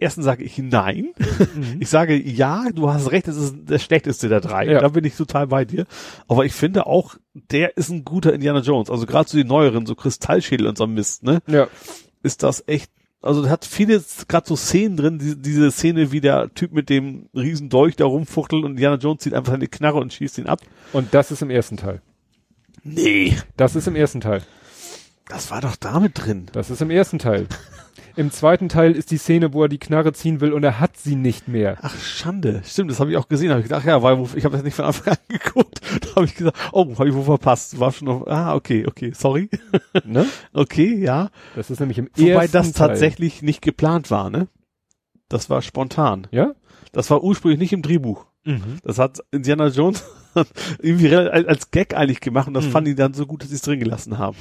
erstens 0.00 0.26
sage 0.26 0.44
ich 0.44 0.58
nein. 0.58 1.14
Ich 1.78 1.88
sage 1.88 2.14
ja, 2.14 2.66
du 2.74 2.90
hast 2.90 3.10
recht, 3.10 3.26
es 3.26 3.36
ist 3.38 3.54
der 3.70 3.78
schlechteste 3.78 4.28
der 4.28 4.42
drei. 4.42 4.66
Ja. 4.66 4.80
Da 4.80 4.88
bin 4.88 5.04
ich 5.04 5.16
total 5.16 5.46
bei 5.46 5.64
dir. 5.64 5.86
Aber 6.28 6.44
ich 6.44 6.52
finde 6.52 6.86
auch, 6.86 7.16
der 7.32 7.78
ist 7.78 7.88
ein 7.88 8.04
guter 8.04 8.34
Indiana 8.34 8.60
Jones. 8.60 8.90
Also 8.90 9.06
gerade 9.06 9.28
so 9.30 9.38
die 9.38 9.44
neueren, 9.44 9.86
so 9.86 9.94
Kristallschädel 9.94 10.66
und 10.66 10.76
so 10.76 10.86
Mist, 10.86 11.22
ne? 11.22 11.40
Ja. 11.46 11.68
Ist 12.22 12.42
das 12.42 12.62
echt, 12.66 12.90
also 13.22 13.48
hat 13.48 13.64
viele 13.64 14.02
gerade 14.28 14.48
so 14.48 14.56
Szenen 14.56 14.96
drin, 14.96 15.18
die, 15.18 15.36
diese 15.36 15.70
Szene, 15.70 16.12
wie 16.12 16.20
der 16.20 16.52
Typ 16.54 16.72
mit 16.72 16.88
dem 16.88 17.28
riesen 17.34 17.68
Dolch 17.68 17.96
da 17.96 18.06
rumfuchtelt 18.06 18.64
und 18.64 18.72
Indiana 18.72 18.96
Jones 18.96 19.22
zieht 19.22 19.34
einfach 19.34 19.52
seine 19.52 19.68
Knarre 19.68 19.98
und 19.98 20.12
schießt 20.12 20.38
ihn 20.38 20.46
ab. 20.46 20.60
Und 20.92 21.12
das 21.12 21.30
ist 21.30 21.42
im 21.42 21.50
ersten 21.50 21.76
Teil. 21.76 22.00
Nee. 22.82 23.36
Das 23.56 23.76
ist 23.76 23.86
im 23.86 23.96
ersten 23.96 24.20
Teil. 24.20 24.42
Das 25.28 25.50
war 25.50 25.60
doch 25.60 25.76
damit 25.76 26.12
drin. 26.14 26.46
Das 26.52 26.70
ist 26.70 26.80
im 26.80 26.90
ersten 26.90 27.18
Teil. 27.18 27.46
Im 28.16 28.30
zweiten 28.30 28.68
Teil 28.68 28.92
ist 28.92 29.10
die 29.10 29.18
Szene, 29.18 29.52
wo 29.52 29.62
er 29.62 29.68
die 29.68 29.78
Knarre 29.78 30.12
ziehen 30.12 30.40
will 30.40 30.52
und 30.52 30.64
er 30.64 30.80
hat 30.80 30.96
sie 30.96 31.16
nicht 31.16 31.48
mehr. 31.48 31.78
Ach, 31.82 31.96
Schande. 31.96 32.62
Stimmt, 32.64 32.90
das 32.90 33.00
habe 33.00 33.10
ich 33.10 33.16
auch 33.16 33.28
gesehen. 33.28 33.50
Habe 33.50 33.60
ich 33.60 33.66
gedacht, 33.66 33.86
ja, 33.86 34.02
weil 34.02 34.24
ich 34.34 34.44
habe 34.44 34.54
das 34.56 34.64
nicht 34.64 34.74
von 34.74 34.84
Anfang 34.86 35.12
an 35.14 35.18
geguckt. 35.28 35.80
Da 36.00 36.16
habe 36.16 36.26
ich 36.26 36.34
gesagt, 36.34 36.56
oh, 36.72 36.86
habe 36.98 37.08
ich 37.08 37.14
wo 37.14 37.22
verpasst. 37.22 37.78
War 37.78 37.92
schon 37.92 38.06
noch, 38.06 38.26
ah, 38.26 38.54
okay, 38.54 38.86
okay, 38.86 39.12
sorry. 39.14 39.48
Ne? 40.04 40.26
okay, 40.52 40.94
ja. 40.96 41.30
Das 41.56 41.70
ist 41.70 41.80
nämlich 41.80 41.98
im 41.98 42.08
Wobei 42.16 42.28
ersten 42.28 42.52
das 42.52 42.72
Teil. 42.72 42.88
tatsächlich 42.88 43.42
nicht 43.42 43.60
geplant 43.62 44.10
war, 44.10 44.30
ne? 44.30 44.48
Das 45.28 45.50
war 45.50 45.62
spontan. 45.62 46.26
Ja? 46.30 46.54
Das 46.92 47.10
war 47.10 47.22
ursprünglich 47.22 47.60
nicht 47.60 47.72
im 47.72 47.82
Drehbuch. 47.82 48.26
Mhm. 48.44 48.78
Das 48.82 48.98
hat 48.98 49.20
Indiana 49.30 49.68
Jones 49.68 50.04
irgendwie 50.80 51.14
als 51.14 51.70
Gag 51.70 51.94
eigentlich 51.96 52.20
gemacht 52.20 52.48
und 52.48 52.54
das 52.54 52.66
Mhm. 52.66 52.70
fanden 52.70 52.90
die 52.90 52.94
dann 52.94 53.14
so 53.14 53.26
gut, 53.26 53.42
dass 53.42 53.50
sie 53.50 53.56
es 53.56 53.62
drin 53.62 53.80
gelassen 53.80 54.18
haben. 54.18 54.36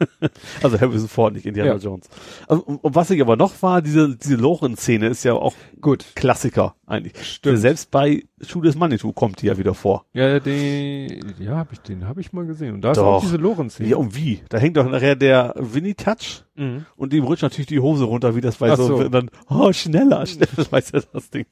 also 0.62 0.80
Harrison 0.80 1.08
Ford, 1.08 1.34
nicht 1.34 1.46
Indiana 1.46 1.72
Ja. 1.72 1.76
Jones. 1.78 2.08
Also, 2.48 2.62
und, 2.64 2.82
und 2.84 2.94
was 2.94 3.10
ich 3.10 3.20
aber 3.20 3.36
noch 3.36 3.60
war, 3.62 3.82
diese, 3.82 4.16
diese 4.16 4.36
Loren-Szene 4.36 5.08
ist 5.08 5.24
ja 5.24 5.34
auch 5.34 5.54
Gut. 5.80 6.04
Klassiker 6.14 6.74
eigentlich. 6.86 7.12
Stimmt. 7.26 7.58
Selbst 7.58 7.90
bei 7.90 8.24
Schuh 8.40 8.60
des 8.62 8.74
Manitou 8.76 9.12
kommt 9.12 9.40
die 9.42 9.46
ja 9.46 9.56
wieder 9.58 9.74
vor. 9.74 10.04
Ja, 10.12 10.38
den, 10.40 11.34
ja, 11.38 11.56
hab 11.56 11.72
ich, 11.72 11.80
den 11.80 12.06
habe 12.06 12.20
ich 12.20 12.32
mal 12.32 12.44
gesehen. 12.46 12.74
Und 12.74 12.82
da 12.82 12.92
ist 12.92 12.98
Doch. 12.98 13.06
auch 13.06 13.20
diese 13.22 13.36
Lorenz-Szene. 13.36 13.88
Ja, 13.88 13.96
und 13.96 14.14
wie? 14.16 14.42
Da 14.48 14.58
hängt 14.58 14.76
doch 14.76 14.88
nachher 14.88 15.16
der 15.16 15.54
Winnie 15.58 15.94
Touch 15.94 16.42
Mhm. 16.56 16.86
und 16.96 17.12
ihm 17.12 17.24
rutscht 17.24 17.42
natürlich 17.42 17.66
die 17.66 17.80
Hose 17.80 18.04
runter, 18.04 18.36
wie 18.36 18.40
das 18.40 18.56
bei 18.58 18.76
so, 18.76 18.86
so. 18.86 19.08
dann, 19.08 19.28
oh, 19.50 19.72
schneller, 19.72 20.24
schneller, 20.24 20.46
weiß 20.70 20.92
ja 20.92 21.00
das 21.12 21.28
Ding. 21.30 21.46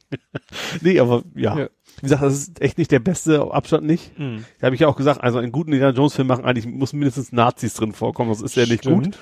nee, 0.81 1.01
aber 1.01 1.25
ja. 1.35 1.59
Ja. 1.59 1.69
Wie 1.97 2.03
gesagt, 2.03 2.23
das 2.23 2.35
ist 2.35 2.61
echt 2.61 2.79
nicht 2.79 2.91
der 2.91 2.99
beste 3.01 3.53
Abstand 3.53 3.87
nicht. 3.87 4.19
Mhm. 4.19 4.45
Da 4.61 4.67
habe 4.67 4.75
ich 4.75 4.81
ja 4.81 4.89
auch 4.89 4.97
gesagt, 4.97 5.23
also 5.23 5.39
einen 5.39 5.53
guten 5.53 5.73
Indiana 5.73 5.95
Jones 5.95 6.15
Film 6.15 6.29
machen, 6.29 6.45
eigentlich 6.45 6.67
muss 6.67 6.93
mindestens 6.93 7.33
Nazis 7.33 7.75
drin 7.75 7.93
vorkommen, 7.93 8.31
das 8.31 8.43
ist 8.43 8.57
ja 8.57 8.67
nicht 8.67 8.85
gut. 8.85 9.19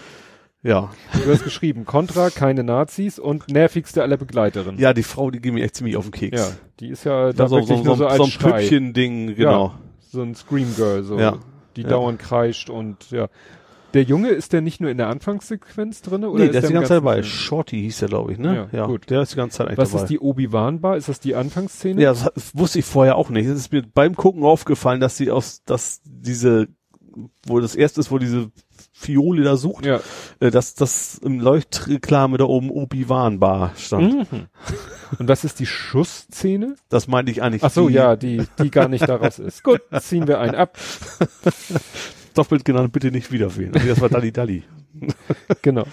Ja. 0.62 0.90
Du 1.24 1.32
hast 1.32 1.42
geschrieben, 1.44 1.86
Contra, 1.86 2.28
keine 2.28 2.62
Nazis 2.64 3.18
und 3.18 3.48
nervigste 3.48 4.02
aller 4.02 4.18
Begleiterinnen. 4.18 4.78
Ja, 4.78 4.92
die 4.92 5.02
Frau, 5.02 5.30
die 5.30 5.40
geht 5.40 5.54
mir 5.54 5.64
echt 5.64 5.76
ziemlich 5.76 5.96
auf 5.96 6.04
den 6.04 6.12
Keks. 6.12 6.38
Ja, 6.38 6.48
die 6.80 6.88
ist 6.88 7.04
ja 7.04 7.32
Da 7.32 7.48
so, 7.48 7.56
wirklich 7.56 7.78
so, 7.78 7.84
nur 7.84 7.96
so, 7.96 8.02
so 8.04 8.06
als 8.08 8.18
so 8.18 8.24
ein. 8.24 8.52
Püppchen-Ding, 8.52 9.34
genau. 9.36 9.72
So 10.10 10.22
ein 10.22 10.34
Scream 10.34 10.74
Girl, 10.76 11.02
so. 11.02 11.18
Ja. 11.18 11.38
Die 11.76 11.82
Ja. 11.82 11.88
dauernd 11.88 12.18
kreischt 12.18 12.68
und 12.68 13.10
ja. 13.10 13.28
Der 13.94 14.02
Junge, 14.04 14.28
ist 14.28 14.52
der 14.52 14.60
nicht 14.60 14.80
nur 14.80 14.90
in 14.90 14.98
der 14.98 15.08
Anfangssequenz 15.08 16.02
drinne 16.02 16.30
oder 16.30 16.44
Nee, 16.44 16.50
der 16.50 16.62
ist 16.62 16.68
die 16.68 16.72
ganze 16.74 16.88
Zeit 16.88 16.96
dabei. 16.98 17.22
Shorty 17.22 17.80
hieß 17.80 17.98
der, 18.00 18.08
glaube 18.08 18.32
ich, 18.32 18.38
ne? 18.38 18.68
Ja, 18.72 18.86
gut. 18.86 19.10
Der 19.10 19.22
ist 19.22 19.32
die 19.32 19.36
ganze 19.36 19.58
Zeit 19.58 19.66
eigentlich 19.68 19.78
Was 19.78 19.90
dabei. 19.90 20.02
ist 20.04 20.08
die 20.10 20.18
Obi-Wan-Bar? 20.20 20.96
Ist 20.96 21.08
das 21.08 21.18
die 21.20 21.34
Anfangsszene? 21.34 22.00
Ja, 22.00 22.10
das 22.10 22.30
das 22.34 22.56
wusste 22.56 22.78
ich 22.80 22.84
vorher 22.84 23.16
auch 23.16 23.30
nicht. 23.30 23.46
Es 23.46 23.56
ist 23.58 23.72
mir 23.72 23.82
beim 23.82 24.14
Gucken 24.14 24.44
aufgefallen, 24.44 25.00
dass 25.00 25.16
sie 25.16 25.30
aus, 25.30 25.62
dass 25.64 26.00
diese, 26.04 26.68
wo 27.46 27.58
das 27.60 27.74
erste 27.74 28.00
ist, 28.00 28.10
wo 28.10 28.18
diese 28.18 28.50
Fiole 28.92 29.42
da 29.42 29.56
sucht, 29.56 29.86
Ja. 29.86 30.00
äh, 30.40 30.50
dass 30.50 30.74
das 30.74 31.18
im 31.18 31.40
Leuchtreklame 31.40 32.38
da 32.38 32.44
oben 32.44 32.70
Obi-Wan-Bar 32.70 33.72
stand. 33.76 34.30
Mhm. 34.32 34.46
Und 35.18 35.28
was 35.28 35.42
ist 35.44 35.58
die 35.58 35.66
Schussszene? 35.66 36.76
Das 36.88 37.08
meinte 37.08 37.32
ich 37.32 37.42
eigentlich. 37.42 37.64
Ach 37.64 37.70
so, 37.70 37.88
die 37.88 37.94
ja, 37.94 38.14
die, 38.16 38.42
die 38.62 38.70
gar 38.70 38.88
nicht 38.88 39.08
daraus 39.08 39.38
ist. 39.38 39.62
Gut, 39.64 39.80
ziehen 40.00 40.28
wir 40.28 40.38
einen 40.38 40.54
ab. 40.54 40.78
Doppelt 42.34 42.64
genannt 42.64 42.92
bitte 42.92 43.10
nicht 43.10 43.32
wieder 43.32 43.56
wählen. 43.56 43.72
Nee, 43.74 43.88
Das 43.88 44.00
war 44.00 44.08
Dalli 44.08 44.32
Dalli. 44.32 44.62
Genau. 45.62 45.84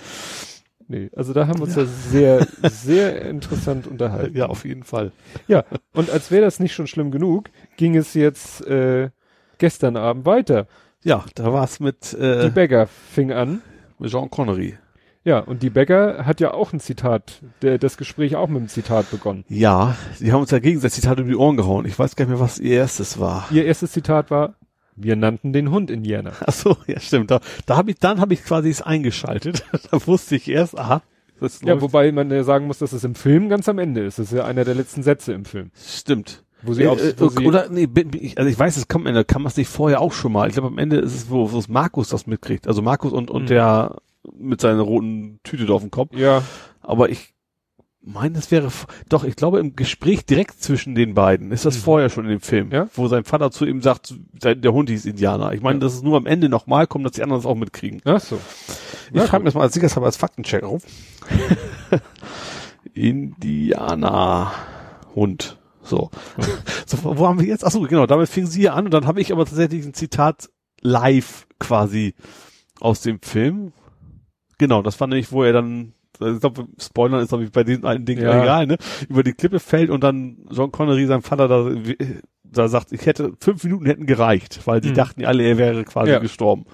Nee, 0.90 1.10
also 1.16 1.34
da 1.34 1.48
haben 1.48 1.60
wir 1.60 1.64
uns 1.66 1.76
ja, 1.76 1.86
sehr, 1.86 2.48
sehr 2.64 3.22
interessant 3.26 3.88
unterhalten. 3.88 4.38
Ja, 4.38 4.46
auf 4.46 4.64
jeden 4.64 4.84
Fall. 4.84 5.12
Ja, 5.48 5.66
und 5.94 6.10
als 6.10 6.32
wäre 6.32 6.44
das 6.46 6.60
nicht 6.62 6.74
schon 6.74 6.88
schlimm 6.88 7.12
genug, 7.12 7.50
ging 7.76 7.98
es 7.98 8.14
jetzt 8.14 8.66
äh, 8.66 9.10
gestern 9.58 9.98
Abend 9.98 10.26
weiter. 10.26 10.68
Ja, 11.04 11.26
da 11.36 11.52
war's 11.52 11.82
mit, 11.82 12.14
Die 12.14 12.18
äh, 12.24 12.50
Bagger 12.54 12.88
fing 12.88 13.34
an. 13.34 13.62
mit 14.00 14.12
Jean 14.12 14.30
Connery. 14.30 14.78
Ja, 15.26 15.40
und 15.40 15.62
die 15.62 15.70
Bagger 15.70 16.26
hat 16.26 16.40
ja 16.40 16.54
auch 16.54 16.72
ein 16.72 16.80
Zitat, 16.80 17.42
der, 17.62 17.78
das 17.80 17.98
Gespräch 17.98 18.38
auch 18.38 18.48
mit 18.48 18.60
einem 18.60 18.70
Zitat 18.70 19.12
begonnen. 19.12 19.44
Ja, 19.50 19.98
die 20.22 20.32
haben 20.32 20.40
uns 20.40 20.52
ja 20.52 20.60
gegenseitig 20.60 21.02
Zitat 21.02 21.20
um 21.20 21.28
die 21.28 21.36
Ohren 21.36 21.58
gehauen. 21.58 21.86
Ich 21.86 22.00
weiß 22.00 22.16
gar 22.16 22.24
nicht 22.26 22.32
mehr, 22.36 22.40
was 22.40 22.60
ihr 22.60 22.78
erstes 22.78 23.20
war. 23.20 23.46
Ihr 23.52 23.66
erstes 23.66 23.92
Zitat 23.92 24.32
war, 24.32 24.56
wir 24.98 25.16
nannten 25.16 25.54
den 25.54 25.72
Hund 25.72 25.90
Indianer. 25.92 26.34
Ach 26.46 26.54
so, 26.54 26.76
ja 26.88 27.00
stimmt. 27.00 27.32
Da, 27.32 27.40
da 27.66 27.78
habe 27.78 27.92
ich, 27.92 27.98
dann 28.00 28.20
habe 28.20 28.34
ich 28.34 28.44
quasi 28.44 28.70
es 28.70 28.82
eingeschaltet. 28.82 29.64
da 29.92 30.06
wusste 30.08 30.36
ich 30.36 30.48
erst, 30.50 30.78
aha, 30.78 31.02
das 31.40 31.62
Ja, 31.62 31.74
läuft. 31.74 31.84
wobei 31.84 32.12
man 32.12 32.30
ja 32.32 32.44
sagen 32.44 32.68
muss, 32.68 32.80
dass 32.80 32.92
es 32.94 33.04
im 33.04 33.16
Film 33.16 33.48
ganz 33.50 33.70
am 33.70 33.80
Ende 33.80 34.02
ist. 34.02 34.20
Das 34.20 34.28
ist 34.32 34.38
ja 34.38 34.46
einer 34.46 34.66
der 34.66 34.76
letzten 34.76 35.04
Sätze 35.04 35.34
im 35.34 35.46
Film. 35.46 35.72
stimmt. 35.76 36.44
Wo 36.64 36.74
sie 36.74 36.84
Äh, 36.84 36.88
auch, 36.88 36.98
äh, 36.98 37.14
wo 37.18 37.30
sie, 37.30 37.46
oder 37.46 37.70
nee, 37.70 37.88
also 38.36 38.50
ich 38.50 38.58
weiß, 38.58 38.78
es 38.78 38.88
kommt 38.88 39.04
am 39.06 39.10
Ende, 39.10 39.24
kann 39.24 39.44
man 39.44 39.52
es 39.52 39.58
nicht 39.58 39.68
vorher 39.70 40.02
auch 40.02 40.12
schon 40.12 40.32
mal. 40.32 40.48
Ich 40.48 40.54
glaube 40.54 40.70
am 40.70 40.80
Ende 40.80 40.98
ist 40.98 41.14
es, 41.14 41.30
wo, 41.30 41.52
wo 41.52 41.60
es 41.60 41.68
Markus 41.70 42.10
das 42.10 42.26
mitkriegt. 42.26 42.68
Also 42.68 42.82
Markus 42.82 43.14
und, 43.14 43.30
und 43.30 43.44
Mhm. 43.44 43.48
der 43.48 43.96
mit 44.38 44.60
seiner 44.60 44.82
roten 44.82 45.40
Tüte 45.44 45.68
da 45.68 45.74
auf 45.74 45.82
dem 45.84 45.92
Kopf. 45.92 46.16
ja, 46.18 46.42
Aber 46.82 47.10
ich 47.10 47.36
meine, 48.08 48.38
es 48.38 48.50
wäre, 48.52 48.70
doch, 49.10 49.24
ich 49.24 49.36
glaube 49.36 49.60
im 49.60 49.76
Gespräch 49.76 50.26
direkt 50.26 50.62
zwischen 50.64 50.96
den 50.96 51.14
beiden 51.14 51.52
ist 51.52 51.66
das 51.66 51.76
Mhm. 51.78 51.82
vorher 51.82 52.10
schon 52.10 52.26
in 52.26 52.32
dem 52.32 52.40
Film, 52.42 52.72
Ja? 52.72 52.88
wo 52.96 53.08
sein 53.08 53.24
Vater 53.24 53.52
zu 53.52 53.66
ihm 53.66 53.82
sagt, 53.82 54.16
der 54.34 54.74
Hund 54.74 54.90
hieß 54.90 55.06
Indianer. 55.06 55.54
Ich 55.54 55.62
meine, 55.62 55.76
Ja. 55.76 55.82
dass 55.82 55.94
es 55.96 56.04
nur 56.04 56.18
am 56.18 56.26
Ende 56.26 56.50
nochmal 56.50 56.88
kommt, 56.88 57.06
dass 57.06 57.12
die 57.14 57.24
anderen 57.24 57.42
das 57.42 57.46
auch 57.50 57.56
mitkriegen. 57.56 58.02
ach 58.06 58.20
so. 58.22 58.40
Ich 59.14 59.22
schreibe 59.26 59.44
mir 59.44 59.50
das 59.50 59.54
mal 59.56 59.62
als 59.62 59.74
Siegershaber 59.74 60.06
als 60.08 60.18
Faktencheck 60.18 60.64
auf. 60.64 60.84
Indianer 62.94 64.52
Hund. 65.16 65.58
So. 65.82 66.10
so. 66.86 66.98
Wo 67.04 67.28
haben 67.28 67.40
wir 67.40 67.48
jetzt? 67.48 67.66
Achso, 67.66 67.82
genau, 67.82 68.06
damit 68.06 68.30
fing 68.30 68.46
sie 68.46 68.62
hier 68.62 68.74
an 68.74 68.86
und 68.86 68.92
dann 68.94 69.08
habe 69.08 69.22
ich 69.22 69.32
aber 69.32 69.46
tatsächlich 69.46 69.86
ein 69.86 69.94
Zitat 69.94 70.50
live 70.82 71.48
quasi 71.60 72.14
aus 72.80 73.02
dem 73.02 73.22
Film. 73.22 73.72
Genau, 74.58 74.82
das 74.82 75.00
war 75.00 75.08
nämlich, 75.08 75.32
wo 75.32 75.44
er 75.44 75.54
dann, 75.54 75.94
ich 76.22 76.40
glaube, 76.40 76.68
Spoilern 76.80 77.22
ist 77.22 77.30
glaube 77.30 77.44
ich 77.44 77.52
bei 77.52 77.64
diesen 77.64 77.86
alten 77.86 78.06
Dingen 78.06 78.22
Ja. 78.24 78.42
egal, 78.42 78.68
ne? 78.68 78.78
Über 79.10 79.24
die 79.24 79.34
Klippe 79.34 79.60
fällt 79.60 79.90
und 79.90 80.04
dann 80.04 80.38
John 80.52 80.72
Connery, 80.72 81.06
sein 81.08 81.22
Vater, 81.22 81.48
da, 81.48 81.72
da 82.44 82.68
sagt, 82.68 82.92
ich 82.92 83.06
hätte, 83.06 83.34
fünf 83.40 83.64
Minuten 83.64 83.86
hätten 83.86 84.06
gereicht, 84.06 84.62
weil 84.66 84.82
die 84.82 84.90
Mhm. 84.90 84.96
dachten 84.96 85.26
alle, 85.26 85.44
er 85.44 85.58
wäre 85.58 85.84
quasi 85.84 86.12
Ja. 86.12 86.20
gestorben. 86.20 86.66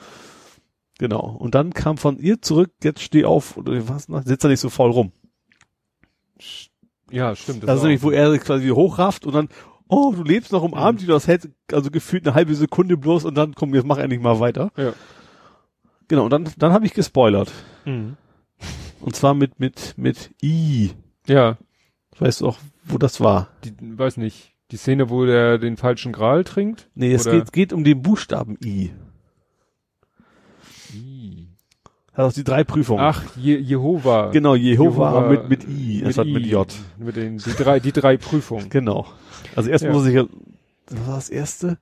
Genau. 0.99 1.35
Und 1.39 1.55
dann 1.55 1.73
kam 1.73 1.97
von 1.97 2.17
ihr 2.19 2.41
zurück, 2.41 2.71
jetzt 2.83 3.01
steh 3.01 3.25
auf, 3.25 3.57
oder 3.57 3.87
was, 3.89 4.07
noch? 4.09 4.23
sitzt 4.23 4.45
er 4.45 4.49
nicht 4.49 4.59
so 4.59 4.69
voll 4.69 4.91
rum. 4.91 5.11
Ja, 7.11 7.35
stimmt. 7.35 7.63
Das 7.63 7.75
ist 7.75 7.81
war 7.81 7.87
nämlich, 7.87 8.03
wo 8.03 8.11
er 8.11 8.31
sich 8.31 8.41
quasi 8.41 8.69
hochrafft 8.69 9.25
und 9.25 9.33
dann, 9.33 9.49
oh, 9.87 10.13
du 10.15 10.23
lebst 10.23 10.51
noch, 10.51 10.63
umarmt 10.63 10.99
Mhm. 10.99 11.05
die, 11.05 11.07
das 11.07 11.27
hält 11.27 11.49
also 11.71 11.91
gefühlt 11.91 12.25
eine 12.27 12.35
halbe 12.35 12.55
Sekunde 12.55 12.97
bloß 12.97 13.25
und 13.25 13.35
dann, 13.35 13.53
komm, 13.55 13.73
jetzt 13.75 13.85
mach 13.85 13.97
endlich 13.97 14.19
mal 14.21 14.39
weiter. 14.39 14.71
Ja. 14.77 14.93
Genau, 16.07 16.25
und 16.25 16.31
dann, 16.31 16.49
dann 16.57 16.73
habe 16.73 16.85
ich 16.85 16.93
gespoilert. 16.93 17.51
Mhm. 17.85 18.17
Und 19.03 19.15
zwar 19.15 19.33
mit, 19.33 19.59
mit, 19.59 19.93
mit 19.97 20.31
I. 20.41 20.91
Ja, 21.27 21.57
Weißt 22.19 22.41
du 22.41 22.47
auch, 22.47 22.57
wo 22.85 22.97
das 22.97 23.19
war? 23.21 23.49
die, 23.63 23.73
weiß 23.79 24.17
nicht. 24.17 24.53
Die 24.71 24.77
Szene, 24.77 25.09
wo 25.09 25.25
der 25.25 25.57
den 25.57 25.77
falschen 25.77 26.11
Gral 26.11 26.43
trinkt? 26.43 26.89
Nee, 26.95 27.13
es 27.13 27.25
geht, 27.25 27.51
geht 27.51 27.73
um 27.73 27.83
den 27.83 28.01
Buchstaben 28.01 28.57
I. 28.63 28.91
Hat 32.13 32.25
auch 32.25 32.33
die 32.33 32.43
drei 32.43 32.63
Prüfungen. 32.63 33.01
Ach, 33.01 33.23
Je 33.35 33.57
Jehova. 33.57 34.29
Genau, 34.31 34.53
Jehova, 34.53 35.09
Jehova 35.09 35.29
mit, 35.29 35.49
mit 35.49 35.67
I, 35.67 36.03
anstatt 36.05 36.27
mit 36.27 36.45
I. 36.45 36.49
J. 36.51 36.67
Mit 36.99 37.15
den, 37.15 37.37
die 37.39 37.53
drei, 37.53 37.79
die 37.79 37.91
drei 37.91 38.17
Prüfungen. 38.17 38.69
Genau. 38.69 39.07
Also 39.55 39.69
erst 39.69 39.83
Ja. 39.83 39.91
muss 39.91 40.05
ich 40.05 40.15
was 40.15 41.07
war 41.07 41.15
das 41.15 41.29
erste? 41.29 41.77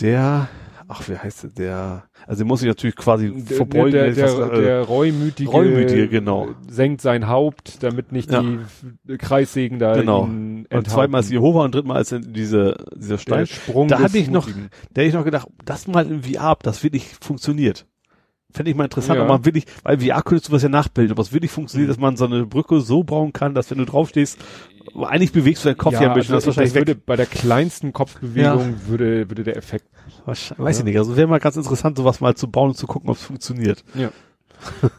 Der, 0.00 0.48
ach, 0.88 1.08
wie 1.08 1.16
heißt 1.16 1.42
der? 1.44 1.50
Der, 1.50 2.04
also 2.26 2.42
den 2.42 2.48
muss 2.48 2.62
ich 2.62 2.68
natürlich 2.68 2.96
quasi 2.96 3.30
Der, 3.32 3.56
verbeugen. 3.56 3.92
der, 3.92 4.06
fast 4.06 4.18
der, 4.18 4.26
gesagt, 4.26 4.56
der 4.56 4.80
reumütige, 4.82 5.50
Reumütige, 5.50 6.08
genau. 6.08 6.48
senkt 6.68 7.00
sein 7.00 7.28
Haupt, 7.28 7.82
damit 7.82 8.12
nicht 8.12 8.30
Ja. 8.30 8.42
die 9.04 9.16
Kreissägen 9.18 9.78
da 9.78 9.94
Genau. 9.94 10.26
ihn 10.26 10.66
und 10.72 10.88
zweimal 10.90 11.20
ist 11.20 11.30
Jehova 11.30 11.64
und 11.64 11.74
drittmal 11.74 12.00
ist 12.02 12.14
diese, 12.26 12.76
dieser 12.96 13.14
der 13.14 13.18
Stein. 13.18 13.46
Sprung 13.46 13.88
Da 13.88 14.00
hatte 14.00 14.18
ich 14.18 14.30
noch- 14.30 14.46
Mutigen. 14.46 14.68
Da 14.92 15.00
hätte 15.02 15.08
ich 15.08 15.14
noch 15.14 15.24
gedacht, 15.24 15.48
das 15.64 15.86
mal 15.86 16.06
in 16.10 16.22
VR, 16.22 16.52
ob 16.52 16.62
das 16.62 16.82
wirklich 16.82 17.06
funktioniert. 17.20 17.86
Fände 18.52 18.70
ich 18.70 18.76
mal 18.76 18.84
interessant, 18.84 19.16
Ja. 19.16 19.22
ob 19.24 19.28
man 19.28 19.44
wirklich, 19.44 19.64
weil 19.82 19.98
VR 19.98 20.22
könntest 20.22 20.48
du 20.48 20.52
was 20.52 20.62
ja 20.62 20.68
nachbilden, 20.68 21.12
ob 21.12 21.18
es 21.18 21.32
wirklich 21.32 21.50
funktioniert, 21.50 21.88
Mhm. 21.88 21.92
dass 21.92 22.00
man 22.00 22.16
so 22.16 22.24
eine 22.26 22.46
Brücke 22.46 22.80
so 22.80 23.02
bauen 23.02 23.32
kann, 23.32 23.52
dass 23.52 23.68
wenn 23.70 23.78
du 23.78 23.84
draufstehst, 23.84 24.38
eigentlich 24.96 25.32
bewegst 25.32 25.64
du 25.64 25.68
deinen 25.68 25.78
Kopf 25.78 25.94
ja, 25.94 26.00
ein 26.00 26.14
bisschen, 26.14 26.34
also 26.34 26.46
das 26.46 26.56
wahrscheinlich 26.56 26.74
würde 26.74 26.94
bei 26.94 27.16
der 27.16 27.26
kleinsten 27.26 27.92
Kopfbewegung 27.92 28.76
würde, 28.86 29.28
würde 29.30 29.44
der 29.44 29.56
Effekt. 29.56 29.86
Wahrscheinlich, 30.24 30.64
weiß 30.64 30.78
ich 30.78 30.84
nicht, 30.84 30.98
also 30.98 31.16
wäre 31.16 31.26
mal 31.26 31.40
ganz 31.40 31.56
interessant, 31.56 31.96
sowas 31.96 32.20
mal 32.20 32.34
zu 32.34 32.50
bauen 32.50 32.70
und 32.70 32.76
zu 32.76 32.86
gucken, 32.86 33.10
ob 33.10 33.16
es 33.16 33.22
funktioniert. 33.22 33.84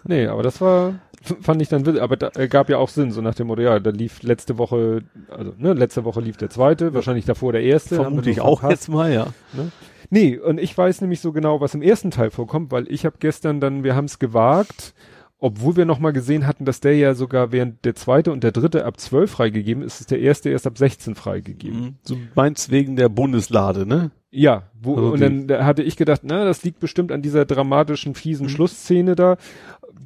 Nee, 0.03 0.27
aber 0.27 0.43
das 0.43 0.61
war 0.61 0.93
fand 1.41 1.61
ich 1.61 1.69
dann, 1.69 1.85
witzig, 1.85 2.01
aber 2.01 2.17
da 2.17 2.29
äh, 2.35 2.47
gab 2.47 2.69
ja 2.69 2.77
auch 2.77 2.89
Sinn, 2.89 3.11
so 3.11 3.21
nach 3.21 3.35
dem 3.35 3.47
Motto, 3.47 3.61
ja, 3.61 3.79
da 3.79 3.89
lief 3.89 4.21
letzte 4.23 4.57
Woche, 4.57 5.01
also 5.29 5.53
ne, 5.57 5.73
letzte 5.73 6.05
Woche 6.05 6.21
lief 6.21 6.37
der 6.37 6.49
zweite, 6.49 6.93
wahrscheinlich 6.93 7.25
davor 7.25 7.51
der 7.51 7.63
erste. 7.63 7.97
haben 7.97 8.03
wir 8.03 8.05
Vermute 8.05 8.29
ich 8.29 8.37
nur 8.37 8.45
auch 8.45 8.59
verpasst. 8.59 8.83
jetzt 8.83 8.93
mal, 8.93 9.11
ja. 9.11 9.27
Ne? 9.53 9.71
Nee, 10.09 10.37
und 10.37 10.59
ich 10.59 10.77
weiß 10.77 11.01
nämlich 11.01 11.19
so 11.19 11.31
genau, 11.31 11.61
was 11.61 11.73
im 11.73 11.81
ersten 11.81 12.11
Teil 12.11 12.29
vorkommt, 12.29 12.71
weil 12.71 12.91
ich 12.91 13.05
habe 13.05 13.15
gestern 13.19 13.59
dann, 13.59 13.83
wir 13.83 13.95
haben 13.95 14.05
es 14.05 14.19
gewagt, 14.19 14.93
obwohl 15.39 15.75
wir 15.75 15.85
nochmal 15.85 16.13
gesehen 16.13 16.47
hatten, 16.47 16.65
dass 16.65 16.79
der 16.79 16.95
ja 16.97 17.13
sogar 17.13 17.51
während 17.51 17.83
der 17.85 17.95
zweite 17.95 18.31
und 18.31 18.43
der 18.43 18.51
dritte 18.51 18.85
ab 18.85 18.99
12 18.99 19.29
freigegeben 19.29 19.83
ist, 19.83 19.99
ist 20.01 20.11
der 20.11 20.19
erste 20.19 20.49
erst 20.49 20.65
ab 20.67 20.77
16 20.77 21.15
freigegeben. 21.15 21.97
Du 22.07 22.17
meinst 22.35 22.71
wegen 22.71 22.95
der 22.95 23.09
Bundeslade, 23.09 23.85
ne? 23.85 24.11
Ja, 24.31 24.63
wo, 24.79 24.95
Also 24.95 25.11
und 25.13 25.21
dann 25.21 25.47
da 25.47 25.65
hatte 25.65 25.83
ich 25.83 25.97
gedacht, 25.97 26.21
na, 26.23 26.45
das 26.45 26.63
liegt 26.63 26.79
bestimmt 26.79 27.11
an 27.11 27.21
dieser 27.21 27.45
dramatischen, 27.45 28.11
Mhm. 28.11 28.15
fiesen 28.15 28.49
Schlussszene 28.49 29.15
da. 29.15 29.37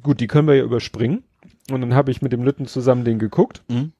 Gut, 0.02 0.20
die 0.20 0.26
können 0.26 0.48
wir 0.48 0.54
ja 0.56 0.64
überspringen. 0.64 1.24
Und 1.70 1.80
dann 1.80 1.94
habe 1.94 2.10
ich 2.10 2.22
mit 2.22 2.32
dem 2.32 2.42
Lütten 2.42 2.66
zusammen 2.66 3.04
den 3.04 3.18
geguckt. 3.18 3.62
Mhm. 3.68 3.92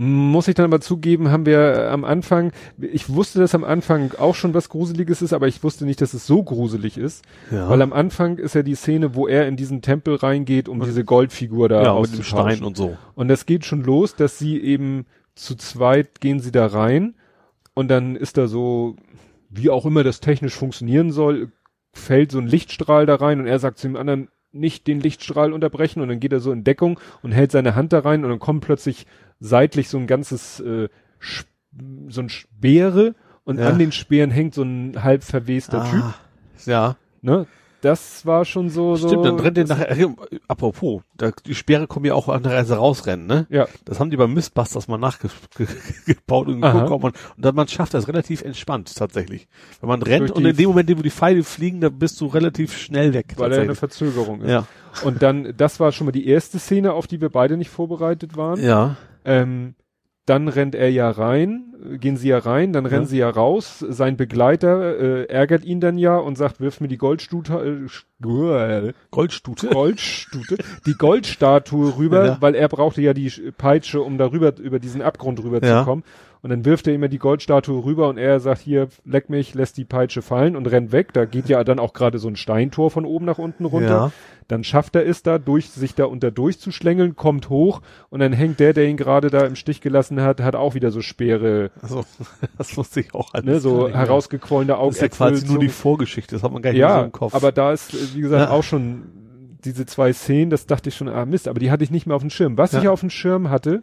Muss 0.00 0.46
ich 0.46 0.54
dann 0.54 0.66
aber 0.66 0.80
zugeben, 0.80 1.32
haben 1.32 1.44
wir 1.44 1.58
äh, 1.58 1.88
am 1.88 2.04
Anfang, 2.04 2.52
ich 2.80 3.08
wusste, 3.08 3.40
dass 3.40 3.56
am 3.56 3.64
Anfang 3.64 4.12
auch 4.16 4.36
schon 4.36 4.54
was 4.54 4.68
Gruseliges 4.68 5.22
ist, 5.22 5.32
aber 5.32 5.48
ich 5.48 5.64
wusste 5.64 5.84
nicht, 5.84 6.00
dass 6.00 6.14
es 6.14 6.24
so 6.24 6.44
gruselig 6.44 6.96
ist. 6.96 7.24
Ja. 7.50 7.68
Weil 7.68 7.82
am 7.82 7.92
Anfang 7.92 8.38
ist 8.38 8.54
ja 8.54 8.62
die 8.62 8.76
Szene, 8.76 9.16
wo 9.16 9.26
er 9.26 9.48
in 9.48 9.56
diesen 9.56 9.82
Tempel 9.82 10.14
reingeht, 10.14 10.68
um 10.68 10.78
diese 10.78 11.04
Goldfigur 11.04 11.68
da 11.68 11.82
ja, 11.82 12.00
mit 12.00 12.12
dem. 12.12 12.22
Stein 12.22 12.62
und 12.62 12.76
so. 12.76 12.96
Und 13.16 13.26
das 13.26 13.44
geht 13.44 13.64
schon 13.64 13.82
los, 13.82 14.14
dass 14.14 14.38
sie 14.38 14.62
eben 14.62 15.04
zu 15.34 15.56
zweit 15.56 16.20
gehen 16.20 16.38
sie 16.38 16.52
da 16.52 16.66
rein 16.66 17.16
und 17.74 17.88
dann 17.88 18.14
ist 18.14 18.36
da 18.36 18.46
so, 18.46 18.94
wie 19.50 19.68
auch 19.68 19.84
immer 19.84 20.04
das 20.04 20.20
technisch 20.20 20.54
funktionieren 20.54 21.10
soll, 21.10 21.50
fällt 21.92 22.30
so 22.30 22.38
ein 22.38 22.46
Lichtstrahl 22.46 23.04
da 23.04 23.16
rein 23.16 23.40
und 23.40 23.48
er 23.48 23.58
sagt 23.58 23.78
zu 23.78 23.88
dem 23.88 23.96
anderen, 23.96 24.28
nicht 24.52 24.86
den 24.86 25.00
Lichtstrahl 25.00 25.52
unterbrechen 25.52 26.00
und 26.00 26.08
dann 26.08 26.20
geht 26.20 26.32
er 26.32 26.40
so 26.40 26.52
in 26.52 26.64
Deckung 26.64 27.00
und 27.22 27.32
hält 27.32 27.52
seine 27.52 27.74
Hand 27.74 27.92
da 27.92 27.98
rein 27.98 28.24
und 28.24 28.30
dann 28.30 28.38
kommt 28.38 28.64
plötzlich 28.64 29.06
seitlich 29.40 29.88
so 29.88 29.98
ein 29.98 30.06
ganzes, 30.06 30.60
äh, 30.60 30.88
so 32.08 32.20
ein 32.20 32.28
Speere 32.28 33.14
und 33.44 33.58
Ja. 33.58 33.68
an 33.68 33.78
den 33.78 33.92
Speeren 33.92 34.30
hängt 34.30 34.54
so 34.54 34.62
ein 34.62 35.02
halb 35.02 35.22
verwester 35.24 35.84
Typ, 35.90 36.02
Ah, 36.02 36.14
Ja, 36.66 36.96
ne? 37.22 37.46
Das 37.80 38.26
war 38.26 38.44
schon 38.44 38.70
so, 38.70 38.96
so. 38.96 39.06
stimmt, 39.06 39.24
dann 39.24 39.38
rennt 39.38 39.56
der 39.56 39.64
nachher, 39.68 39.96
äh, 39.96 40.08
apropos, 40.48 41.02
da, 41.16 41.30
die 41.46 41.54
Speere 41.54 41.86
kommen 41.86 42.06
ja 42.06 42.14
auch 42.14 42.28
an 42.28 42.42
der 42.42 42.50
Reise 42.54 42.74
rausrennen, 42.74 43.24
ne? 43.28 43.46
Ja, 43.50 43.68
Das 43.84 44.00
haben 44.00 44.10
die 44.10 44.16
beim 44.16 44.34
Mistbusters 44.34 44.88
mal 44.88 44.98
nachgebaut 44.98 46.48
und 46.48 46.60
geguckt, 46.60 46.90
ob 46.90 47.02
man, 47.04 47.12
und 47.36 47.44
dann 47.44 47.54
man 47.54 47.68
schafft 47.68 47.94
das 47.94 48.08
relativ 48.08 48.42
entspannt, 48.42 48.92
tatsächlich. 48.96 49.46
Wenn 49.80 49.88
man 49.88 50.02
rennt 50.02 50.30
Durch 50.30 50.32
und 50.32 50.44
in 50.44 50.56
dem 50.56 50.70
Moment, 50.70 50.90
wo 50.98 51.02
die 51.02 51.10
Pfeile 51.10 51.44
fliegen, 51.44 51.80
da 51.80 51.88
bist 51.88 52.20
du 52.20 52.26
relativ 52.26 52.76
schnell 52.76 53.14
weg. 53.14 53.34
weil 53.36 53.52
er 53.52 53.62
eine. 53.62 53.76
Verzögerung 53.76 54.40
ist. 54.42 54.50
ja. 54.50 54.66
Und 55.04 55.22
dann, 55.22 55.54
das 55.56 55.78
war 55.78 55.92
schon 55.92 56.06
mal 56.06 56.10
die 56.12 56.26
erste 56.26 56.58
Szene, 56.58 56.92
auf 56.92 57.06
die 57.06 57.20
wir 57.20 57.28
beide 57.28 57.56
nicht 57.56 57.70
vorbereitet 57.70 58.36
waren. 58.36 58.60
Ja. 58.60 58.96
Ähm, 59.28 59.74
dann 60.26 60.48
rennt 60.48 60.74
er 60.74 60.90
ja 60.90 61.08
rein, 61.10 61.72
gehen 62.00 62.18
sie 62.18 62.28
ja 62.28 62.36
rein, 62.38 62.74
dann 62.74 62.84
rennen 62.84 63.04
Ja. 63.04 63.08
sie 63.08 63.16
ja 63.18 63.30
raus. 63.30 63.82
Sein 63.88 64.18
Begleiter 64.18 64.98
äh, 64.98 65.24
ärgert 65.24 65.64
ihn 65.64 65.80
dann 65.80 65.96
ja 65.96 66.16
und 66.18 66.36
sagt, 66.36 66.60
wirf 66.60 66.80
mir 66.82 66.88
die 66.88 66.98
Goldstute, 66.98 67.54
äh, 68.22 68.92
Goldstute. 69.10 69.68
Goldstute, 69.68 70.58
die 70.86 70.92
Goldstatue 70.94 71.96
rüber, 71.96 72.26
Ja. 72.26 72.36
weil 72.40 72.54
er 72.54 72.68
brauchte 72.68 73.00
ja 73.00 73.14
die 73.14 73.30
Sch- 73.30 73.52
Peitsche, 73.56 74.02
um 74.02 74.18
darüber, 74.18 74.52
über 74.58 74.78
diesen 74.78 75.00
Abgrund 75.00 75.42
rüber 75.42 75.64
Ja. 75.64 75.80
zu 75.80 75.84
kommen. 75.86 76.04
Und 76.48 76.52
dann 76.52 76.64
wirft 76.64 76.86
er 76.86 76.94
immer 76.94 77.08
die 77.08 77.18
Goldstatue 77.18 77.84
rüber 77.84 78.08
und 78.08 78.16
er 78.16 78.40
sagt, 78.40 78.62
hier, 78.62 78.88
leck 79.04 79.28
mich, 79.28 79.52
lässt 79.52 79.76
die 79.76 79.84
Peitsche 79.84 80.22
fallen 80.22 80.56
und 80.56 80.64
rennt 80.64 80.92
weg. 80.92 81.12
Da 81.12 81.26
geht 81.26 81.46
ja 81.50 81.62
dann 81.62 81.78
auch 81.78 81.92
gerade 81.92 82.18
so 82.18 82.26
ein 82.26 82.36
Steintor 82.36 82.90
von 82.90 83.04
oben 83.04 83.26
nach 83.26 83.36
unten 83.36 83.66
runter. 83.66 83.88
Ja. 83.88 84.12
Dann 84.48 84.64
schafft 84.64 84.96
er 84.96 85.06
es 85.06 85.22
da, 85.22 85.36
durch, 85.36 85.68
sich 85.68 85.94
da 85.94 86.06
unter 86.06 86.30
durchzuschlängeln, 86.30 87.16
kommt 87.16 87.50
hoch 87.50 87.82
und 88.08 88.20
dann 88.20 88.32
hängt 88.32 88.60
der, 88.60 88.72
der 88.72 88.86
ihn 88.86 88.96
gerade 88.96 89.28
da 89.28 89.44
im 89.44 89.56
Stich 89.56 89.82
gelassen 89.82 90.22
hat, 90.22 90.40
hat 90.40 90.56
auch 90.56 90.72
wieder 90.74 90.90
so 90.90 91.02
Speere, 91.02 91.70
Also, 91.82 92.06
das 92.56 92.74
wusste 92.78 93.00
ich 93.00 93.12
auch 93.14 93.34
alles. 93.34 93.44
ne, 93.44 93.60
so 93.60 93.90
herausgequollene 93.90 94.72
Das 94.72 94.94
ist 94.94 95.02
ja 95.02 95.08
quasi 95.08 95.46
nur 95.46 95.58
die 95.58 95.68
Vorgeschichte, 95.68 96.34
das 96.34 96.42
hat 96.42 96.50
man 96.50 96.62
gar 96.62 96.70
nicht 96.70 96.80
mehr 96.80 96.88
so 96.88 96.94
ja, 96.96 97.04
im 97.04 97.12
Kopf. 97.12 97.34
aber 97.34 97.52
da 97.52 97.72
ist, 97.74 97.92
äh, 97.92 97.98
wie 98.14 98.22
gesagt, 98.22 98.48
Ja. 98.48 98.56
auch 98.56 98.62
schon 98.64 99.02
diese 99.66 99.84
zwei 99.84 100.14
Szenen, 100.14 100.48
das 100.48 100.64
dachte 100.64 100.88
ich 100.88 100.94
schon, 100.96 101.08
ah 101.10 101.26
Mist, 101.26 101.46
aber 101.46 101.60
die 101.60 101.70
hatte 101.70 101.84
ich 101.84 101.90
nicht 101.90 102.06
mehr 102.06 102.16
auf 102.16 102.22
dem 102.22 102.30
Schirm. 102.30 102.56
Was 102.56 102.72
Ja. 102.72 102.80
ich 102.80 102.88
auf 102.88 103.00
dem 103.00 103.10
Schirm 103.10 103.50
hatte, 103.50 103.82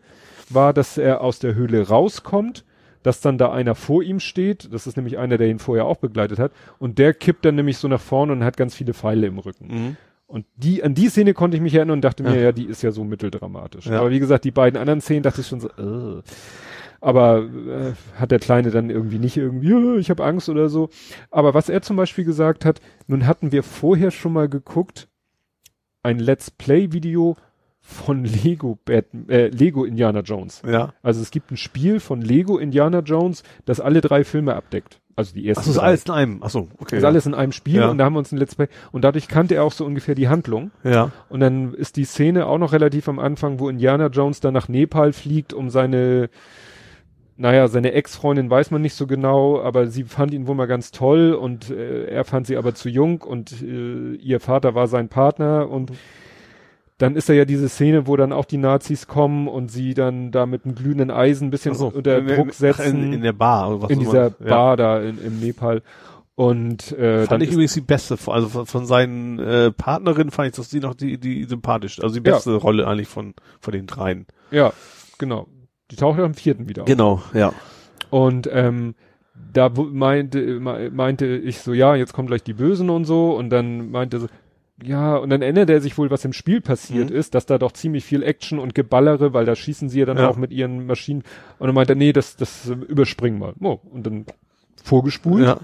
war, 0.50 0.74
dass 0.74 0.98
er 0.98 1.22
aus 1.22 1.40
der 1.40 1.56
Höhle 1.56 1.88
rauskommt, 1.88 2.66
dass 3.04 3.22
dann 3.22 3.38
da 3.38 3.52
einer 3.52 3.76
vor 3.76 4.02
ihm 4.04 4.20
steht, 4.20 4.74
das 4.74 4.88
ist 4.88 4.98
nämlich 4.98 5.18
einer, 5.18 5.38
der 5.38 5.48
ihn 5.48 5.60
vorher 5.60 5.86
auch 5.86 5.98
begleitet 5.98 6.40
hat, 6.40 6.52
und 6.80 6.98
der 6.98 7.14
kippt 7.14 7.46
dann 7.46 7.56
nämlich 7.56 7.78
so 7.78 7.88
nach 7.88 8.02
vorne 8.02 8.34
und 8.34 8.44
hat 8.44 8.58
ganz 8.58 8.74
viele 8.76 8.94
Pfeile 8.94 9.28
im 9.28 9.40
Rücken. 9.40 9.68
mhm. 9.68 9.98
Und 10.28 10.48
die, 10.56 10.84
an 10.84 10.96
die 10.96 11.08
Szene 11.08 11.36
konnte 11.36 11.56
ich 11.56 11.62
mich 11.62 11.76
erinnern 11.76 11.98
und 11.98 12.02
dachte 12.02 12.24
mir, 12.24 12.36
Ja. 12.36 12.42
ja, 12.46 12.52
die 12.52 12.66
ist 12.66 12.82
ja 12.82 12.92
so 12.92 13.04
mitteldramatisch. 13.04 13.86
Ja. 13.86 14.00
Aber 14.00 14.10
wie 14.10 14.20
gesagt, 14.20 14.44
die 14.44 14.50
beiden 14.52 14.80
anderen 14.80 15.00
Szenen 15.00 15.22
dachte 15.22 15.42
ich 15.42 15.48
schon 15.48 15.60
so, 15.60 15.68
äh. 15.70 16.24
aber 17.00 17.44
äh, 17.44 17.94
hat 18.20 18.32
der 18.32 18.40
Kleine 18.40 18.72
dann 18.72 18.90
irgendwie 18.90 19.20
nicht 19.20 19.38
irgendwie, 19.38 19.70
ja, 19.70 19.96
ich 19.98 20.10
habe 20.10 20.26
Angst 20.26 20.50
oder 20.50 20.68
so. 20.68 20.90
Aber 21.30 21.54
was 21.54 21.70
er 21.70 21.84
zum 21.84 21.96
Beispiel 21.96 22.26
gesagt 22.26 22.66
hat, 22.66 22.82
nun 23.06 23.28
hatten 23.28 23.52
wir 23.52 23.62
vorher 23.62 24.10
schon 24.10 24.34
mal 24.34 24.50
geguckt, 24.50 25.08
ein 26.02 26.18
Let's 26.18 26.50
Play-Video 26.50 27.36
von 27.88 28.26
Lego 28.26 28.80
Bat 28.84 29.06
äh, 29.30 29.48
Lego 29.50 29.86
Indiana 29.86 30.22
Jones. 30.22 30.64
Ja. 30.68 30.94
Also 31.04 31.22
es 31.22 31.30
gibt 31.30 31.52
ein 31.52 31.58
Spiel 31.58 32.00
von 32.00 32.20
Lego 32.22 32.58
Indiana 32.58 33.00
Jones, 33.00 33.44
das 33.66 33.80
alle 33.80 34.02
drei 34.02 34.24
Filme 34.24 34.56
abdeckt. 34.56 35.00
Also 35.16 35.36
die 35.36 35.48
ersten. 35.48 35.60
Achso, 35.62 35.72
ist 35.72 35.78
drei. 35.78 35.84
alles 35.86 36.04
in 36.06 36.12
einem. 36.12 36.44
Achso, 36.44 36.68
okay. 36.80 36.96
Das 36.96 36.98
ist 37.00 37.04
alles 37.06 37.26
in 37.28 37.34
einem 37.36 37.52
Spiel 37.52 37.76
Ja. 37.82 37.90
und 37.90 38.00
da 38.00 38.06
haben 38.06 38.14
wir 38.14 38.20
uns 38.20 38.32
ein 38.32 38.38
Let's 38.38 38.56
Play 38.56 38.68
und 38.92 39.04
dadurch 39.04 39.28
kannte 39.28 39.54
er 39.56 39.64
auch 39.64 39.72
so 39.72 39.86
ungefähr 39.86 40.16
die 40.16 40.28
Handlung. 40.28 40.72
Ja. 40.84 41.12
Und 41.30 41.42
dann 41.42 41.74
ist 41.76 41.96
die 41.96 42.06
Szene 42.06 42.48
auch 42.48 42.58
noch 42.58 42.74
relativ 42.74 43.08
am 43.08 43.20
Anfang, 43.20 43.60
wo 43.60 43.70
Indiana 43.70 44.08
Jones 44.08 44.40
dann 44.40 44.56
nach 44.56 44.68
Nepal 44.68 45.14
fliegt, 45.14 45.54
um 45.54 45.70
seine, 45.70 46.30
naja, 47.38 47.68
seine 47.68 47.92
Ex-Freundin 47.94 48.50
weiß 48.50 48.72
man 48.72 48.82
nicht 48.82 48.96
so 48.96 49.06
genau, 49.08 49.62
aber 49.62 49.88
sie 49.88 50.04
fand 50.06 50.34
ihn 50.34 50.48
wohl 50.48 50.56
mal 50.56 50.66
ganz 50.66 50.90
toll 50.92 51.34
und 51.34 51.70
äh, 51.70 52.06
er 52.08 52.26
fand 52.26 52.48
sie 52.48 52.58
aber 52.58 52.74
zu 52.74 52.90
jung 52.90 53.22
und 53.22 53.52
äh, 53.62 54.16
ihr 54.16 54.40
Vater 54.40 54.74
war 54.74 54.88
sein 54.88 55.08
Partner 55.08 55.70
und 55.70 55.92
dann 56.98 57.16
ist 57.16 57.28
da 57.28 57.34
ja 57.34 57.46
diese 57.46 57.68
Szene, 57.70 58.08
wo 58.08 58.16
dann 58.16 58.32
auch 58.32 58.46
die 58.46 58.58
Nazis 58.58 59.08
kommen 59.08 59.48
und 59.48 59.70
sie 59.70 59.94
dann 59.94 60.32
da 60.32 60.46
mit 60.46 60.66
einem 60.66 60.76
glühenden 60.76 61.12
Eisen 61.12 61.48
ein 61.48 61.52
bisschen 61.52 61.74
Achso, 61.74 61.88
unter 61.88 62.20
in, 62.20 62.28
Druck 62.28 62.54
setzen 62.54 63.04
In, 63.04 63.14
in 63.14 63.22
der 63.22 63.34
Bar. 63.34 63.82
Was 63.82 63.90
in 63.90 64.00
dieser 64.00 64.28
immer. 64.40 64.50
Bar 64.50 64.78
da 64.78 65.02
in, 65.02 65.18
im 65.22 65.40
Nepal. 65.40 65.82
Und 66.36 66.92
äh, 66.94 67.20
Fand 67.20 67.32
dann 67.32 67.42
ich 67.42 67.52
übrigens 67.52 67.74
die 67.74 67.82
beste, 67.82 68.18
also 68.28 68.50
von, 68.50 68.66
von 68.66 68.86
seinen 68.86 69.40
äh, 69.40 69.72
Partnerinnen 69.72 70.32
fand 70.32 70.50
ich 70.50 70.56
das 70.56 70.70
die 70.70 70.82
noch 70.82 70.94
die, 70.94 71.18
die 71.18 71.46
sympathisch, 71.46 72.02
also 72.02 72.14
die 72.16 72.20
beste 72.22 72.56
Rolle 72.56 72.88
eigentlich 72.88 73.08
von, 73.08 73.34
von 73.62 73.72
den 73.72 73.88
dreien. 73.88 74.26
ja, 74.52 74.74
genau. 75.18 75.48
Die 75.92 75.98
taucht 75.98 76.18
ja 76.18 76.26
am 76.26 76.34
vierten 76.34 76.68
wieder 76.68 76.82
auf. 76.82 76.88
Genau, 76.88 77.22
ja. 77.34 77.54
Und 78.10 78.50
ähm, 78.52 78.96
da 79.54 79.70
meinte, 79.70 80.40
me- 80.60 80.90
meinte 80.90 81.26
ich 81.28 81.60
so, 81.60 81.74
ja, 81.74 81.96
jetzt 81.96 82.12
kommen 82.14 82.28
gleich 82.28 82.44
die 82.44 82.54
Bösen 82.54 82.90
und 82.90 83.06
so. 83.06 83.36
Und 83.36 83.50
dann 83.52 83.92
meinte 83.92 84.20
so, 84.20 84.28
ja, 84.84 85.16
und 85.16 85.30
dann 85.30 85.42
erinnert 85.42 85.70
er 85.70 85.80
sich 85.82 85.98
wohl, 85.98 86.12
was 86.12 86.26
im 86.26 86.34
Spiel 86.34 86.60
passiert 86.62 87.10
Mhm. 87.10 87.16
ist, 87.16 87.34
dass 87.34 87.46
da 87.46 87.58
doch 87.58 87.72
ziemlich 87.72 88.04
viel 88.04 88.24
Action 88.24 88.60
und 88.60 88.76
Geballere, 88.76 89.34
weil 89.34 89.46
da 89.46 89.56
schießen 89.56 89.88
sie 89.90 90.00
ja 90.00 90.06
dann 90.06 90.18
Ja. 90.18 90.28
auch 90.30 90.36
mit 90.38 90.52
ihren 90.52 90.86
Maschinen. 90.86 91.24
Und 91.60 91.68
dann 91.68 91.76
meinte 91.76 91.94
er, 91.94 91.96
nee, 91.96 92.12
das, 92.14 92.36
das 92.36 92.70
äh, 92.70 92.74
überspringen 92.74 93.40
mal. 93.40 93.54
Oh, 93.62 93.80
und 93.92 94.06
dann 94.06 94.26
vorgespult. 94.84 95.46
Ja. 95.46 95.60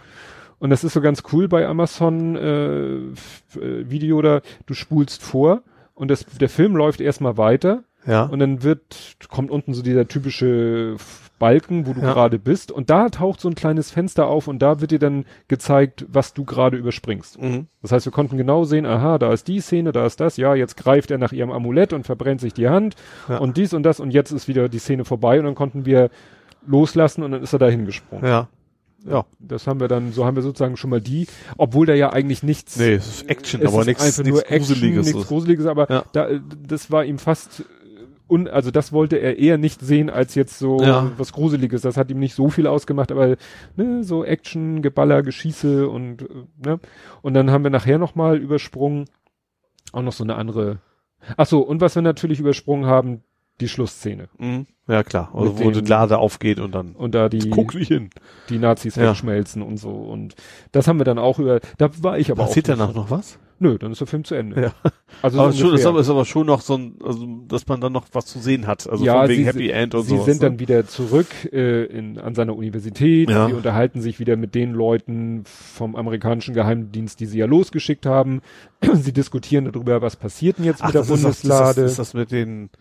Und 0.60 0.70
das 0.70 0.84
ist 0.84 0.94
so 0.94 1.02
ganz 1.02 1.24
cool 1.34 1.48
bei 1.48 1.66
Amazon 1.68 2.36
äh, 2.36 2.96
äh, 2.96 3.90
Video 3.90 4.22
da, 4.22 4.42
du 4.66 4.74
spulst 4.74 5.24
vor 5.24 5.64
und 5.96 6.10
das, 6.12 6.26
der 6.26 6.50
Film 6.50 6.76
läuft 6.76 7.02
erstmal 7.02 7.38
weiter 7.38 7.84
Ja. 8.06 8.24
und 8.24 8.40
dann 8.40 8.64
wird, 8.64 9.16
kommt 9.28 9.52
unten 9.52 9.74
so 9.74 9.82
dieser 9.82 10.08
typische 10.08 10.96
Balken, 11.42 11.86
wo 11.88 11.94
du 11.94 12.00
Ja. 12.02 12.14
gerade 12.14 12.40
bist 12.40 12.72
und 12.72 12.90
da 12.90 13.10
taucht 13.10 13.42
so 13.42 13.50
ein 13.50 13.56
kleines 13.56 13.92
Fenster 13.92 14.28
auf 14.28 14.48
und 14.48 14.60
da 14.62 14.80
wird 14.80 14.92
dir 14.92 15.00
dann 15.00 15.26
gezeigt, 15.50 16.06
was 16.08 16.34
du 16.34 16.46
gerade 16.46 16.78
überspringst. 16.78 17.42
mhm. 17.42 17.68
Das 17.82 17.92
heißt, 17.92 18.06
wir 18.06 18.14
konnten 18.14 18.38
genau 18.38 18.64
sehen, 18.64 18.86
aha, 18.86 19.18
da 19.18 19.34
ist 19.34 19.48
die 19.50 19.60
Szene, 19.60 19.92
da 19.92 20.06
ist 20.06 20.20
das, 20.22 20.38
ja, 20.38 20.56
jetzt 20.56 20.78
greift 20.78 21.12
er 21.12 21.18
nach 21.18 21.34
ihrem 21.34 21.52
Amulett 21.52 21.92
und 21.92 22.06
verbrennt 22.06 22.40
sich 22.40 22.54
die 22.54 22.70
Hand 22.70 22.96
Ja. 23.28 23.40
und 23.40 23.58
dies 23.58 23.74
und 23.74 23.84
das 23.84 24.00
und 24.00 24.12
jetzt 24.12 24.32
ist 24.32 24.48
wieder 24.48 24.70
die 24.70 24.80
Szene 24.80 25.04
vorbei 25.04 25.40
und 25.40 25.46
dann 25.46 25.56
konnten 25.56 25.86
wir 25.86 26.10
loslassen 26.66 27.24
und 27.24 27.32
dann 27.32 27.42
ist 27.44 27.54
er 27.54 27.60
da 27.60 27.68
hingesprungen. 27.68 28.26
Ja. 28.26 28.48
Ja. 29.10 29.26
Das 29.40 29.66
haben 29.66 29.80
wir 29.80 29.88
dann, 29.88 30.12
so 30.12 30.26
haben 30.26 30.36
wir 30.36 30.44
sozusagen 30.44 30.78
schon 30.78 30.92
mal 30.92 31.02
die, 31.02 31.26
obwohl 31.58 31.88
da 31.88 31.96
ja 31.96 32.14
eigentlich 32.14 32.44
nichts. 32.44 32.78
Nee, 32.78 32.94
es 32.94 33.08
ist 33.08 33.30
Action, 33.30 33.60
es 33.62 33.74
aber 33.74 33.84
nichts, 33.84 34.04
einfach 34.06 34.24
nichts 34.24 34.48
Gruseliges. 34.48 35.06
nichts 35.08 35.28
Gruseliges, 35.28 35.66
aber 35.66 35.90
Ja. 35.90 36.04
da, 36.14 36.28
das 36.68 36.92
war 36.92 37.04
ihm 37.04 37.18
fast, 37.18 37.64
un, 38.32 38.48
also 38.48 38.72
das 38.72 38.94
wollte 38.94 39.18
er 39.18 39.38
eher 39.38 39.58
nicht 39.58 39.82
sehen 39.82 40.10
als 40.10 40.34
jetzt 40.36 40.58
so 40.58 40.80
Ja. 40.82 41.12
was 41.18 41.34
Gruseliges. 41.34 41.82
Das 41.82 41.98
hat 41.98 42.10
ihm 42.10 42.20
nicht 42.20 42.34
so 42.34 42.50
viel 42.50 42.66
ausgemacht, 42.66 43.12
aber 43.12 43.36
ne, 43.76 44.04
so 44.04 44.24
Action, 44.24 44.82
Geballer, 44.82 45.22
Geschieße 45.22 45.88
und 45.90 46.22
äh, 46.24 46.26
ne. 46.66 46.80
Und 47.22 47.34
dann 47.34 47.52
haben 47.52 47.64
wir 47.64 47.72
nachher 47.72 47.98
nochmal 47.98 48.38
übersprungen, 48.38 49.06
auch 49.92 50.02
noch 50.02 50.14
so 50.14 50.24
eine 50.24 50.36
andere. 50.36 50.80
Ach 51.38 51.46
so, 51.46 51.60
und 51.60 51.82
was 51.82 51.94
wir 51.96 52.02
natürlich 52.02 52.40
übersprungen 52.40 52.86
haben, 52.88 53.22
die 53.62 53.70
Schlussszene. 53.70 54.28
Mhm. 54.38 54.66
Ja, 54.88 55.04
klar. 55.04 55.30
Also 55.34 55.58
wo 55.60 55.72
die 55.72 55.80
Lade 55.82 56.18
aufgeht 56.18 56.60
und 56.60 56.74
dann 56.76 56.96
Und 56.96 57.16
da 57.16 57.30
die, 57.30 57.50
guck 57.50 57.76
nicht 57.76 57.88
hin. 57.88 58.10
die 58.50 58.58
Nazis 58.58 58.96
Ja. 58.96 59.10
wegschmelzen 59.10 59.62
und 59.62 59.78
so. 59.78 59.90
Und 59.92 60.36
das 60.74 60.88
haben 60.88 61.00
wir 61.00 61.06
dann 61.06 61.20
auch 61.20 61.40
über, 61.40 61.62
da 61.78 61.90
war 62.02 62.18
ich 62.20 62.30
aber 62.32 62.44
Passiert 62.44 62.70
auch. 62.70 62.78
danach 62.78 62.94
noch 62.94 63.10
was? 63.10 63.38
Nö, 63.60 63.78
dann 63.78 63.92
ist 63.92 64.02
der 64.02 64.08
Film 64.08 64.24
zu 64.24 64.34
Ende. 64.34 64.60
Ja. 64.60 64.74
Also 65.22 65.40
aber 65.40 65.52
so 65.52 65.68
schon, 65.68 65.76
ist, 65.76 65.86
aber, 65.86 66.00
ist 66.00 66.10
aber 66.10 66.26
schon 66.26 66.48
noch 66.48 66.62
so 66.62 66.76
ein, 66.76 66.96
also, 67.06 67.28
dass 67.48 67.68
man 67.68 67.80
dann 67.80 67.94
noch 67.94 68.06
was 68.12 68.26
zu 68.26 68.40
sehen 68.40 68.66
hat. 68.66 68.90
Also 68.90 69.06
Ja, 69.06 69.20
von 69.22 69.30
wegen 69.30 69.44
sie 69.44 69.48
Happy 69.48 69.70
End 69.70 69.94
und 69.94 70.02
Sie 70.02 70.10
sowas. 70.16 70.26
sind 70.26 70.42
ne? 70.42 70.50
dann 70.50 70.60
wieder 70.60 70.88
zurück 70.88 71.28
äh, 71.54 71.84
in, 71.86 72.18
an 72.18 72.34
seiner 72.34 72.56
Universität. 72.56 73.30
Ja. 73.30 73.46
Sie 73.48 73.54
unterhalten 73.54 74.02
sich 74.02 74.20
wieder 74.20 74.36
mit 74.36 74.56
den 74.56 74.74
Leuten 74.74 75.44
vom 75.46 75.96
amerikanischen 75.96 76.56
Geheimdienst, 76.56 77.20
die 77.20 77.28
sie 77.28 77.38
ja 77.38 77.46
losgeschickt 77.46 78.08
haben. 78.08 78.42
sie 78.94 79.14
diskutieren 79.14 79.66
darüber, 79.72 80.02
was 80.02 80.16
passiert 80.16 80.58
denn 80.58 80.66
jetzt 80.66 80.82
Ach, 80.82 80.88
mit 80.88 80.96
der 80.96 81.02
das 81.02 81.10
ist, 81.12 81.24
das, 81.24 81.36
ist, 81.36 81.42
Bundeslade. 81.44 81.82
das, 81.84 81.92
ist 81.92 82.00
das 82.00 82.14
mit 82.16 82.32
den, 82.32 82.72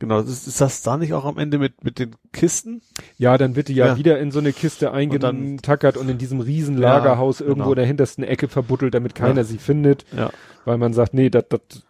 genau, 0.00 0.18
ist, 0.20 0.48
ist 0.48 0.60
das 0.60 0.82
da 0.82 0.96
nicht 0.96 1.12
auch 1.14 1.24
am 1.24 1.38
Ende 1.38 1.58
mit, 1.58 1.84
mit 1.84 2.00
den 2.00 2.16
Kisten? 2.32 2.82
ja, 3.16 3.38
dann 3.38 3.54
wird 3.54 3.68
die 3.68 3.74
ja, 3.74 3.86
Ja. 3.86 3.96
wieder 3.96 4.18
in 4.18 4.32
so 4.32 4.40
eine 4.40 4.52
Kiste 4.52 4.90
eingetackert 4.92 5.96
und, 5.96 6.08
in 6.08 6.18
diesem 6.18 6.40
riesen 6.40 6.76
Lagerhaus 6.76 7.38
Ja, 7.38 7.46
irgendwo 7.46 7.64
genau. 7.66 7.72
in 7.72 7.76
der 7.76 7.86
hintersten 7.86 8.24
Ecke 8.24 8.48
verbuddelt, 8.48 8.94
damit 8.94 9.14
keiner 9.14 9.42
Ja. 9.42 9.44
sie 9.44 9.58
findet. 9.58 10.04
Ja. 10.16 10.30
Weil 10.64 10.78
man 10.78 10.92
sagt, 10.92 11.14
nee, 11.14 11.30
das 11.30 11.44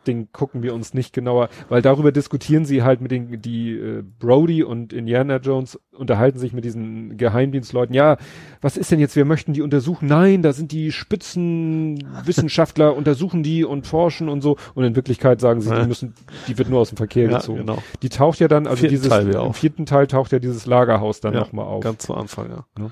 Ding 0.07 0.29
gucken 0.33 0.63
wir 0.63 0.75
uns 0.75 0.95
nicht 0.95 1.13
genauer, 1.13 1.49
weil 1.69 1.83
darüber 1.83 2.13
diskutieren 2.13 2.65
sie 2.65 2.83
halt 2.83 3.01
mit 3.01 3.11
den 3.11 3.41
die 3.43 3.73
äh, 3.73 4.03
Brody 4.19 4.63
und 4.63 4.93
Indiana 4.93 5.37
Jones 5.37 5.79
unterhalten 5.97 6.39
sich 6.39 6.53
mit 6.53 6.65
diesen 6.65 7.17
Geheimdienstleuten. 7.17 7.95
Ja, 7.95 8.17
was 8.61 8.77
ist 8.77 8.91
denn 8.91 9.01
jetzt? 9.01 9.17
Wir 9.17 9.25
möchten 9.25 9.53
die 9.53 9.63
untersuchen. 9.63 10.07
Nein, 10.09 10.43
da 10.43 10.53
sind 10.53 10.73
die 10.73 10.93
Spitzenwissenschaftler 10.93 12.97
untersuchen 12.97 13.43
die 13.43 13.65
und 13.65 13.87
forschen 13.87 14.29
und 14.29 14.41
so. 14.41 14.57
Und 14.75 14.85
in 14.85 14.97
Wirklichkeit 14.97 15.41
sagen 15.41 15.61
sie, 15.61 15.71
Ja. 15.71 15.83
die 15.83 15.89
müssen, 15.89 16.15
die 16.49 16.59
wird 16.59 16.69
nur 16.69 16.81
aus 16.81 16.89
dem 16.91 16.97
Verkehr 16.97 17.31
Ja, 17.31 17.39
gezogen. 17.39 17.61
genau. 17.61 17.79
Die 18.03 18.09
taucht 18.09 18.41
ja 18.41 18.49
dann, 18.49 18.67
also 18.67 18.81
Vierten 18.81 18.95
dieses 18.97 19.11
im 19.35 19.55
vierten 19.55 19.87
Teil 19.87 20.07
taucht 20.07 20.33
ja 20.33 20.39
dieses 20.39 20.67
Lagerhaus 20.67 21.21
dann 21.21 21.35
Ja, 21.35 21.41
nochmal 21.41 21.67
auf. 21.67 21.83
Ganz 21.83 22.07
zu 22.07 22.15
Anfang, 22.15 22.51
ja. 22.51 22.91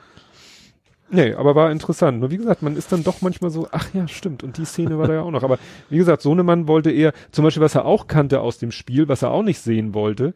Nee, 1.10 1.32
aber 1.34 1.54
war 1.54 1.70
interessant. 1.70 2.20
Nur 2.20 2.30
wie 2.30 2.36
gesagt, 2.36 2.62
man 2.62 2.76
ist 2.76 2.92
dann 2.92 3.02
doch 3.02 3.22
manchmal 3.22 3.50
so, 3.50 3.66
ach 3.72 3.92
ja, 3.94 4.06
stimmt, 4.08 4.42
und 4.42 4.58
die 4.58 4.64
Szene 4.66 4.98
war 4.98 5.06
da 5.06 5.14
ja 5.14 5.22
auch 5.22 5.30
noch. 5.30 5.42
Aber 5.42 5.58
wie 5.88 5.96
gesagt, 5.96 6.20
Sohnemann 6.22 6.68
wollte 6.68 6.90
eher, 6.90 7.12
zum 7.30 7.44
Beispiel, 7.44 7.62
was 7.62 7.74
er 7.74 7.86
auch 7.86 8.06
kannte 8.06 8.40
aus 8.40 8.58
dem 8.58 8.70
Spiel, 8.72 9.08
was 9.08 9.22
er 9.22 9.30
auch 9.30 9.42
nicht 9.42 9.60
sehen 9.60 9.94
wollte, 9.94 10.34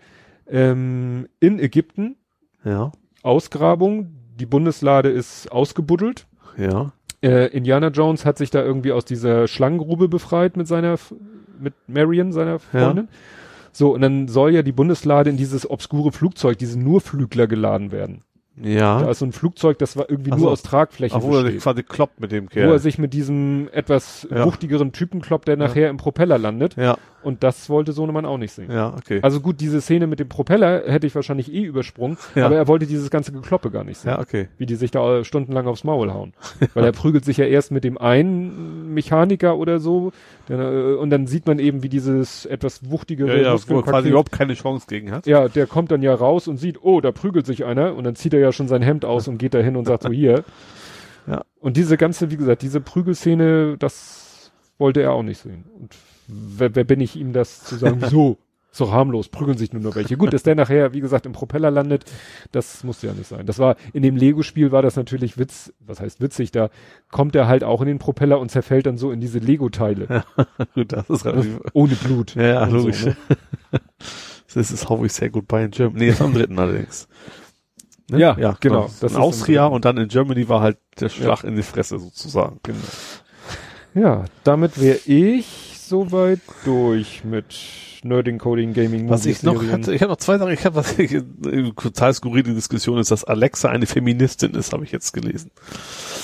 ähm, 0.48 1.28
in 1.40 1.58
Ägypten, 1.58 2.16
Ja. 2.64 2.92
Ausgrabung, 3.22 4.12
die 4.40 4.46
Bundeslade 4.46 5.08
ist 5.10 5.52
ausgebuddelt. 5.52 6.26
Ja. 6.56 6.92
Äh, 7.22 7.48
Indiana 7.56 7.88
Jones 7.88 8.24
hat 8.24 8.38
sich 8.38 8.50
da 8.50 8.62
irgendwie 8.62 8.92
aus 8.92 9.04
dieser 9.04 9.46
Schlangengrube 9.46 10.08
befreit 10.08 10.56
mit 10.56 10.66
seiner, 10.66 10.96
mit 11.60 11.74
Marion, 11.86 12.32
seiner 12.32 12.58
Freundin. 12.58 13.08
So, 13.72 13.94
und 13.94 14.00
dann 14.00 14.26
soll 14.28 14.52
ja 14.52 14.62
die 14.62 14.72
Bundeslade 14.72 15.30
in 15.30 15.36
dieses 15.36 15.68
obskure 15.70 16.12
Flugzeug, 16.12 16.58
diese 16.58 16.78
Nurflügler 16.80 17.46
geladen 17.46 17.92
werden. 17.92 18.22
Ja. 18.56 19.00
Da 19.00 19.10
ist 19.10 19.20
so 19.20 19.24
ein 19.24 19.32
Flugzeug, 19.32 19.78
das 19.78 19.96
war 19.96 20.10
irgendwie 20.10 20.30
Ach 20.32 20.36
nur 20.36 20.46
so. 20.48 20.52
aus 20.52 20.62
Tragflächen 20.62 21.16
Obwohl 21.16 21.38
er 21.38 21.42
besteht. 21.44 21.62
quasi 21.62 21.82
kloppt 21.82 22.20
mit 22.20 22.32
dem 22.32 22.44
wo 22.52 22.58
er 22.60 22.66
Kerl. 22.66 22.78
sich 22.78 22.98
mit 22.98 23.14
diesem 23.14 23.68
etwas 23.72 24.26
Ja. 24.30 24.44
wuchtigeren 24.44 24.92
Typen 24.92 25.20
kloppt, 25.22 25.48
der 25.48 25.56
nachher 25.56 25.88
im 25.88 25.96
Propeller 25.96 26.36
landet. 26.38 26.76
Ja. 26.76 26.98
Und 27.22 27.42
das 27.44 27.70
wollte 27.70 27.92
Sohnemann 27.92 28.24
auch 28.26 28.38
nicht 28.38 28.52
sehen. 28.52 28.70
Ja, 28.70 28.94
okay. 28.96 29.20
Also 29.22 29.40
gut, 29.40 29.60
diese 29.60 29.80
Szene 29.80 30.06
mit 30.06 30.18
dem 30.18 30.28
Propeller 30.28 30.82
hätte 30.86 31.06
ich 31.06 31.14
wahrscheinlich 31.14 31.52
eh 31.52 31.62
übersprungen, 31.62 32.16
Ja. 32.34 32.46
aber 32.46 32.56
er 32.56 32.66
wollte 32.68 32.86
dieses 32.86 33.10
ganze 33.10 33.30
Gekloppe 33.32 33.70
gar 33.70 33.84
nicht 33.84 33.98
sehen. 33.98 34.10
ja, 34.10 34.18
okay. 34.20 34.48
Wie 34.58 34.66
die 34.66 34.74
sich 34.74 34.90
da 34.90 35.22
stundenlang 35.24 35.66
aufs 35.66 35.84
Maul 35.84 36.12
hauen. 36.12 36.32
Weil 36.74 36.84
er 36.84 36.92
prügelt 36.92 37.24
sich 37.24 37.36
ja 37.36 37.44
erst 37.44 37.70
mit 37.70 37.84
dem 37.84 37.96
einen 37.98 38.92
Mechaniker 38.92 39.56
oder 39.56 39.78
so, 39.78 40.12
der, 40.48 40.58
äh, 40.58 40.94
und 40.94 41.10
dann 41.10 41.26
sieht 41.26 41.46
man 41.46 41.58
eben, 41.58 41.82
wie 41.82 41.88
dieses 41.88 42.44
etwas 42.46 42.90
wuchtigere 42.90 43.40
Ja, 43.40 43.54
ja, 43.54 43.68
wo 43.68 43.76
er 43.76 43.82
quasi 43.84 44.08
überhaupt 44.08 44.32
keine 44.32 44.54
Chance 44.54 44.86
gegen 44.88 45.12
hat. 45.12 45.26
ja, 45.26 45.48
der 45.48 45.66
kommt 45.66 45.90
dann 45.92 46.02
ja 46.02 46.14
raus 46.14 46.48
und 46.48 46.56
sieht, 46.56 46.82
oh, 46.82 47.00
da 47.00 47.12
prügelt 47.12 47.46
sich 47.46 47.64
einer 47.64 47.94
und 47.94 48.04
dann 48.04 48.16
zieht 48.16 48.34
er 48.34 48.40
ja 48.40 48.52
schon 48.52 48.66
sein 48.68 48.82
Hemd 48.82 49.04
aus 49.04 49.28
und 49.28 49.38
geht 49.38 49.54
da 49.54 49.58
hin 49.58 49.76
und 49.76 49.86
sagt 49.86 50.02
so 50.02 50.10
hier. 50.12 50.42
Ja. 51.28 51.42
Und 51.60 51.76
diese 51.76 51.96
ganze, 51.96 52.32
wie 52.32 52.36
gesagt, 52.36 52.62
diese 52.62 52.80
Prügelszene, 52.80 53.76
das 53.78 54.50
wollte 54.78 55.02
er 55.02 55.12
auch 55.12 55.22
nicht 55.22 55.38
sehen. 55.38 55.64
Und 55.78 55.94
wer, 56.32 56.74
wer 56.74 56.84
bin 56.84 57.00
ich 57.00 57.16
ihm 57.16 57.32
das 57.32 57.64
zu 57.64 57.76
sagen? 57.76 58.00
Ist 58.72 58.80
doch 58.80 58.90
harmlos, 58.90 59.28
prügeln 59.28 59.58
sich 59.58 59.74
nur 59.74 59.82
noch 59.82 59.96
welche. 59.96 60.16
Gut, 60.16 60.32
dass 60.32 60.44
der 60.44 60.54
nachher, 60.54 60.94
wie 60.94 61.02
gesagt, 61.02 61.26
im 61.26 61.32
Propeller 61.32 61.70
landet, 61.70 62.06
das 62.52 62.84
musste 62.84 63.06
ja 63.06 63.12
nicht 63.12 63.26
sein. 63.26 63.44
Das 63.44 63.58
war, 63.58 63.76
in 63.92 64.02
dem 64.02 64.16
Lego-Spiel 64.16 64.72
war 64.72 64.80
das 64.80 64.96
natürlich 64.96 65.36
Witz, 65.36 65.74
was 65.80 66.00
heißt 66.00 66.22
witzig, 66.22 66.52
da 66.52 66.70
kommt 67.10 67.36
er 67.36 67.48
halt 67.48 67.64
auch 67.64 67.82
in 67.82 67.86
den 67.86 67.98
Propeller 67.98 68.40
und 68.40 68.50
zerfällt 68.50 68.86
dann 68.86 68.96
so 68.96 69.12
in 69.12 69.20
diese 69.20 69.40
Lego-Teile. 69.40 70.24
Gut, 70.74 70.90
das 70.90 71.10
ist 71.10 71.26
relativ. 71.26 71.60
Ohne 71.74 71.94
Blut. 71.96 72.34
Ja, 72.34 72.42
ja 72.42 72.62
und 72.62 72.70
so, 72.70 72.76
logisch. 72.78 73.04
ne? 73.04 73.16
Das 74.54 74.70
ist 74.70 74.88
how 74.88 75.00
we 75.00 75.08
say 75.08 75.28
goodbye 75.30 75.64
in 75.64 75.70
Germany. 75.70 76.06
Nee, 76.06 76.14
am 76.18 76.34
dritten 76.34 76.58
allerdings. 76.58 77.08
Ne? 78.10 78.18
Ja, 78.18 78.56
genau. 78.60 78.82
Das 78.82 79.00
Das 79.00 79.12
in 79.12 79.18
Austria 79.18 79.66
und 79.66 79.84
dann 79.84 79.96
in 79.96 80.08
Germany 80.08 80.48
war 80.48 80.60
halt 80.60 80.78
der 81.00 81.08
Schlag 81.08 81.44
in 81.44 81.56
die 81.56 81.62
Fresse 81.62 81.98
sozusagen. 81.98 82.60
Genau. 82.62 82.78
Ja, 83.94 84.24
damit 84.44 84.80
wäre 84.80 84.98
ich 85.06 85.71
soweit 85.92 86.40
durch 86.64 87.22
mit 87.22 87.54
Nerding, 88.02 88.38
Coding, 88.38 88.72
Gaming, 88.72 89.08
Was 89.10 89.26
ich 89.26 89.42
noch 89.42 89.62
hatte, 89.70 89.94
ich 89.94 90.00
habe 90.00 90.10
noch 90.12 90.16
zwei 90.16 90.38
Sachen, 90.38 90.52
ich 90.52 90.64
habe 90.64 90.74
was 90.76 90.98
ich, 90.98 91.12
total 91.76 92.14
skurrile 92.14 92.54
Diskussion 92.54 92.98
ist, 92.98 93.10
dass 93.10 93.24
Alexa 93.24 93.68
eine 93.68 93.84
Feministin 93.86 94.52
ist, 94.54 94.72
habe 94.72 94.84
ich 94.84 94.90
jetzt 94.90 95.12
gelesen. 95.12 95.50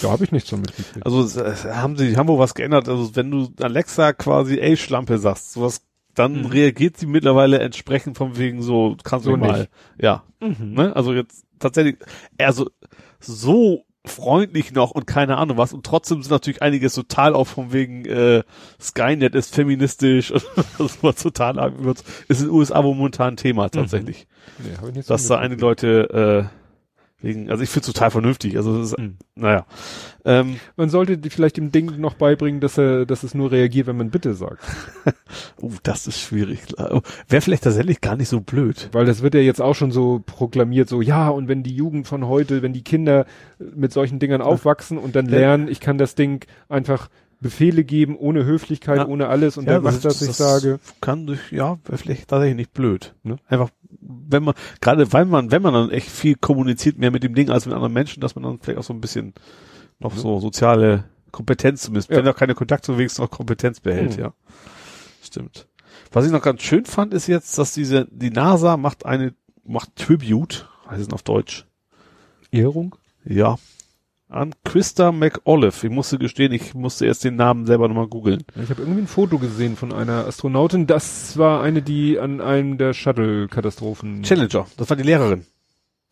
Da 0.02 0.10
habe 0.10 0.24
ich 0.24 0.32
nichts 0.32 0.48
von 0.48 0.60
mitgekriegt. 0.62 1.04
Also 1.04 1.40
äh, 1.40 1.54
haben 1.74 1.96
sie 1.98 2.16
haben 2.16 2.28
wohl 2.28 2.38
was 2.38 2.54
geändert, 2.54 2.88
also 2.88 3.14
wenn 3.14 3.30
du 3.30 3.48
Alexa 3.60 4.14
quasi 4.14 4.58
ey 4.58 4.76
Schlampe 4.78 5.18
sagst, 5.18 5.52
sowas 5.52 5.82
dann 6.14 6.40
Mhm. 6.40 6.46
reagiert 6.46 6.96
sie 6.96 7.06
mittlerweile 7.06 7.60
entsprechend 7.60 8.16
von 8.16 8.36
wegen 8.38 8.60
so 8.62 8.96
kannst 9.04 9.26
du 9.26 9.30
So 9.32 9.36
mal. 9.36 9.58
nicht. 9.58 9.70
Ja, 10.00 10.24
Mhm. 10.40 10.72
ne? 10.72 10.96
Also 10.96 11.12
jetzt 11.12 11.44
tatsächlich 11.60 11.96
also 12.38 12.70
so 13.20 13.84
freundlich 14.08 14.72
noch 14.72 14.90
und 14.90 15.06
keine 15.06 15.36
Ahnung 15.36 15.56
was 15.56 15.72
und 15.72 15.84
trotzdem 15.84 16.22
sind 16.22 16.30
natürlich 16.30 16.62
einiges 16.62 16.94
total 16.94 17.34
auch 17.34 17.46
von 17.46 17.72
wegen 17.72 18.04
äh, 18.04 18.42
Skynet 18.80 19.34
ist 19.34 19.54
feministisch 19.54 20.30
und 20.32 20.44
das 20.78 21.02
war 21.02 21.14
total 21.14 21.72
ist 22.28 22.40
in 22.40 22.46
den 22.46 22.54
USA 22.54 22.82
momentan 22.82 23.34
ein 23.34 23.36
Thema 23.36 23.68
tatsächlich. 23.68 24.26
Nee, 24.58 24.76
hab 24.76 24.88
ich 24.88 24.94
nichts 24.94 25.08
dass 25.08 25.26
da 25.26 25.38
einige. 25.38 25.60
Leute 25.60 26.50
äh, 26.50 26.57
wegen, 27.20 27.50
also 27.50 27.62
ich 27.64 27.68
finde 27.70 27.86
total 27.86 28.10
vernünftig. 28.10 28.56
Also 28.56 28.78
das 28.78 28.92
ist, 28.92 28.98
Mhm. 28.98 29.16
naja. 29.34 29.66
Ähm, 30.24 30.60
Man 30.76 30.88
sollte 30.88 31.18
vielleicht 31.30 31.56
dem 31.56 31.72
Ding 31.72 31.98
noch 32.00 32.14
beibringen, 32.14 32.60
dass 32.60 32.78
er, 32.78 33.06
dass 33.06 33.22
es 33.24 33.34
nur 33.34 33.50
reagiert, 33.50 33.86
wenn 33.88 33.96
man 33.96 34.10
Bitte 34.10 34.34
sagt. 34.34 34.62
uh, 35.62 35.72
das 35.82 36.06
ist 36.06 36.20
schwierig. 36.20 36.60
Wäre 37.28 37.40
vielleicht 37.40 37.64
tatsächlich 37.64 38.00
gar 38.00 38.16
nicht 38.16 38.28
so 38.28 38.40
blöd. 38.40 38.88
Weil 38.92 39.04
das 39.06 39.22
wird 39.22 39.34
ja 39.34 39.40
jetzt 39.40 39.60
auch 39.60 39.74
schon 39.74 39.90
so 39.90 40.22
proklamiert, 40.24 40.88
so, 40.88 41.00
ja, 41.02 41.28
und 41.28 41.48
wenn 41.48 41.62
die 41.62 41.74
Jugend 41.74 42.06
von 42.06 42.26
heute, 42.26 42.62
wenn 42.62 42.72
die 42.72 42.82
Kinder 42.84 43.26
mit 43.58 43.92
solchen 43.92 44.18
Dingern 44.18 44.40
aufwachsen 44.42 44.98
und 44.98 45.16
dann 45.16 45.26
Ja. 45.26 45.38
lernen, 45.38 45.68
ich 45.68 45.80
kann 45.80 45.98
das 45.98 46.14
Ding 46.14 46.46
einfach 46.68 47.08
Befehle 47.40 47.84
geben, 47.84 48.16
ohne 48.16 48.44
Höflichkeit, 48.44 48.96
Ja. 48.98 49.06
ohne 49.06 49.28
alles 49.28 49.56
und 49.56 49.66
der 49.68 49.80
macht, 49.80 50.04
was 50.04 50.22
ich 50.22 50.32
sage. 50.32 50.80
Kann 51.00 51.26
durch, 51.28 51.52
ja, 51.52 51.78
wäre 51.84 51.96
vielleicht 51.98 52.26
tatsächlich 52.28 52.56
nicht 52.56 52.72
blöd. 52.72 53.14
Ne? 53.22 53.36
Einfach, 53.46 53.70
wenn 54.00 54.42
man, 54.44 54.54
gerade 54.80 55.12
weil 55.12 55.24
man, 55.24 55.50
wenn 55.50 55.62
man 55.62 55.74
dann 55.74 55.90
echt 55.90 56.08
viel 56.08 56.34
kommuniziert, 56.36 56.98
mehr 56.98 57.10
mit 57.10 57.22
dem 57.22 57.34
Ding 57.34 57.50
als 57.50 57.66
mit 57.66 57.74
anderen 57.74 57.92
Menschen, 57.92 58.20
dass 58.20 58.34
man 58.34 58.44
dann 58.44 58.58
vielleicht 58.60 58.78
auch 58.78 58.84
so 58.84 58.92
ein 58.92 59.00
bisschen 59.00 59.34
noch 59.98 60.14
so 60.16 60.38
soziale 60.40 61.04
Kompetenz 61.32 61.82
zumindest, 61.82 62.10
Ja. 62.10 62.16
wenn 62.18 62.28
auch 62.28 62.36
keine 62.36 62.54
Kontakte 62.54 62.96
wenigstens 62.96 63.20
noch 63.22 63.30
Kompetenz 63.30 63.80
behält, 63.80 64.16
Mhm. 64.16 64.22
ja. 64.22 64.32
Stimmt. 65.22 65.66
Was 66.12 66.24
ich 66.24 66.32
noch 66.32 66.42
ganz 66.42 66.62
schön 66.62 66.84
fand, 66.86 67.12
ist 67.12 67.26
jetzt, 67.26 67.58
dass 67.58 67.74
diese, 67.74 68.06
die 68.10 68.30
NASA 68.30 68.76
macht 68.76 69.04
eine, 69.04 69.34
macht 69.64 69.96
Tribute, 69.96 70.68
heißt 70.88 71.02
es 71.02 71.12
auf 71.12 71.22
Deutsch, 71.22 71.66
Ehrung? 72.50 72.94
ja, 73.24 73.56
an 74.28 74.54
Christa 74.64 75.10
McAuliffe. 75.12 75.86
Ich 75.86 75.92
musste 75.92 76.18
gestehen, 76.18 76.52
ich 76.52 76.74
musste 76.74 77.06
erst 77.06 77.24
den 77.24 77.36
Namen 77.36 77.64
selber 77.66 77.88
nochmal 77.88 78.08
googeln. 78.08 78.44
Ich 78.62 78.68
habe 78.70 78.82
irgendwie 78.82 79.02
ein 79.02 79.06
Foto 79.06 79.38
gesehen 79.38 79.76
von 79.76 79.92
einer 79.92 80.26
Astronautin. 80.26 80.86
Das 80.86 81.38
war 81.38 81.62
eine, 81.62 81.80
die 81.82 82.18
an 82.18 82.40
einem 82.40 82.76
der 82.78 82.92
Shuttle-Katastrophen. 82.92 84.22
Challenger, 84.22 84.66
das 84.76 84.90
war 84.90 84.96
die 84.96 85.02
Lehrerin, 85.02 85.46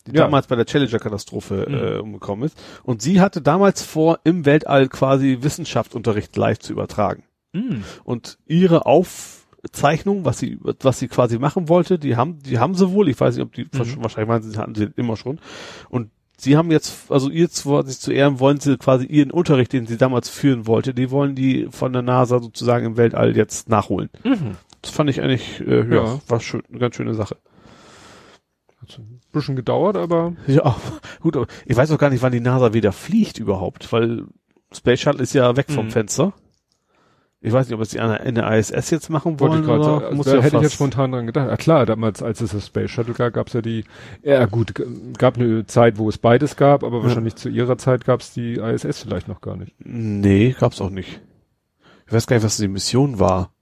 die 0.07 0.13
Ja. 0.17 0.23
damals 0.25 0.47
bei 0.47 0.57
der 0.57 0.65
Challenger-Katastrophe 0.65 1.67
Mhm. 1.69 1.75
äh, 1.75 1.99
umgekommen 1.99 2.45
ist. 2.47 2.57
Und 2.85 3.03
sie 3.03 3.21
hatte 3.21 3.43
damals 3.43 3.83
vor, 3.83 4.21
im 4.25 4.47
Weltall 4.47 4.89
quasi 4.89 5.39
Wissenschaftsunterricht 5.43 6.35
live 6.37 6.59
zu 6.59 6.73
übertragen. 6.73 7.25
Mm. 7.53 7.83
Und 8.05 8.39
ihre 8.47 8.87
Aufzeichnung, 8.87 10.25
was 10.25 10.39
sie, 10.39 10.59
was 10.63 10.99
sie 10.99 11.09
quasi 11.09 11.39
machen 11.39 11.69
wollte, 11.69 11.99
die 11.99 12.17
haben, 12.17 12.39
die 12.43 12.59
haben 12.59 12.75
sie 12.75 12.91
wohl. 12.93 13.09
Ich 13.09 13.21
weiß 13.21 13.37
nicht, 13.37 13.45
ob 13.45 13.53
die, 13.53 13.65
Mhm. 13.65 14.03
wahrscheinlich 14.03 14.29
meinen 14.29 14.43
sie, 14.43 14.57
hatten 14.59 14.75
sie 14.75 14.89
immer 14.97 15.17
schon. 15.17 15.39
Und 15.91 16.11
sie 16.37 16.57
haben 16.57 16.71
jetzt, 16.71 17.11
also 17.11 17.31
ihr 17.31 17.49
zu, 17.51 17.81
sich 17.83 17.99
zu 18.01 18.13
ehren, 18.13 18.41
wollen 18.41 18.61
sie 18.61 18.77
quasi 18.77 19.07
ihren 19.07 19.31
Unterricht, 19.31 19.73
den 19.73 19.87
sie 19.87 19.97
damals 19.97 20.29
führen 20.29 20.67
wollte, 20.67 20.95
die 20.95 21.11
wollen 21.11 21.35
die 21.35 21.69
von 21.71 21.93
der 21.93 22.03
NASA 22.03 22.41
sozusagen 22.41 22.85
im 22.87 22.97
Weltall 22.97 23.37
jetzt 23.37 23.69
nachholen. 23.69 24.11
Mhm. 24.25 24.57
Das 24.83 24.91
fand 24.91 25.11
ich 25.11 25.21
eigentlich, 25.23 25.61
äh, 25.67 25.81
ja, 25.89 26.05
Ja. 26.05 26.21
war 26.29 26.41
schön, 26.41 26.63
eine 26.71 26.79
ganz 26.79 26.97
schöne 26.97 27.15
Sache. 27.15 27.37
Hat 28.81 28.99
ein 28.99 29.21
bisschen 29.33 29.57
gedauert, 29.57 29.97
aber 29.97 30.35
Ja, 30.47 30.77
gut, 31.21 31.37
aber 31.37 31.47
ich 31.65 31.77
weiß 31.77 31.91
auch 31.91 31.99
gar 31.99 32.11
nicht, 32.11 32.23
wann 32.23 32.33
die 32.33 32.41
NASA 32.41 32.73
wieder 32.75 32.93
fliegt 32.93 33.39
überhaupt, 33.39 33.91
weil 33.93 34.25
Space 34.73 35.01
Shuttle 35.01 35.23
ist 35.23 35.33
ja 35.35 35.57
weg 35.57 35.67
vom 35.71 35.87
Mhm. 35.87 35.91
Fenster. 35.91 36.33
Ich 37.43 37.53
weiß 37.53 37.67
nicht, 37.69 37.75
ob 37.75 37.81
es 37.83 37.91
die 37.91 37.99
in 37.99 38.35
der 38.35 38.51
ISS 38.59 38.91
jetzt 38.91 39.11
machen 39.11 39.39
Wollte 39.39 39.53
wollen 39.53 39.61
ich 39.61 39.67
gerade 39.67 39.81
oder 39.81 40.01
sagen, 40.01 40.17
muss 40.17 40.27
da 40.27 40.33
ja 40.33 40.39
hätte 40.39 40.47
ich 40.49 40.53
fast- 40.55 40.63
jetzt 40.65 40.75
spontan 40.75 41.13
dran 41.13 41.27
gedacht. 41.27 41.49
Ah, 41.51 41.57
klar, 41.57 41.87
damals, 41.87 42.23
als 42.23 42.41
es 42.41 42.53
das 42.53 42.67
Space 42.67 42.91
Shuttle 42.91 43.15
gab, 43.15 43.35
gab's 43.35 43.53
ja 43.53 43.61
die, 43.63 43.85
ja 44.23 44.47
gut, 44.47 44.73
gab 45.19 45.37
eine 45.37 45.67
Zeit, 45.67 45.99
wo 45.99 46.09
es 46.09 46.19
beides 46.19 46.57
gab, 46.57 46.83
aber 46.83 47.03
wahrscheinlich 47.03 47.37
zu 47.37 47.49
ihrer 47.49 47.77
Zeit 47.79 48.05
gab's 48.05 48.33
die 48.33 48.55
ISS 48.55 49.03
vielleicht 49.03 49.29
noch 49.29 49.43
gar 49.43 49.57
nicht. 49.57 49.75
Nee, 49.79 50.57
gab's 50.59 50.81
auch 50.81 50.91
nicht. 50.91 51.21
Ich 52.07 52.13
weiß 52.13 52.27
gar 52.27 52.37
nicht, 52.37 52.45
was 52.45 52.57
die 52.57 52.69
Mission 52.69 53.21
war. 53.21 53.53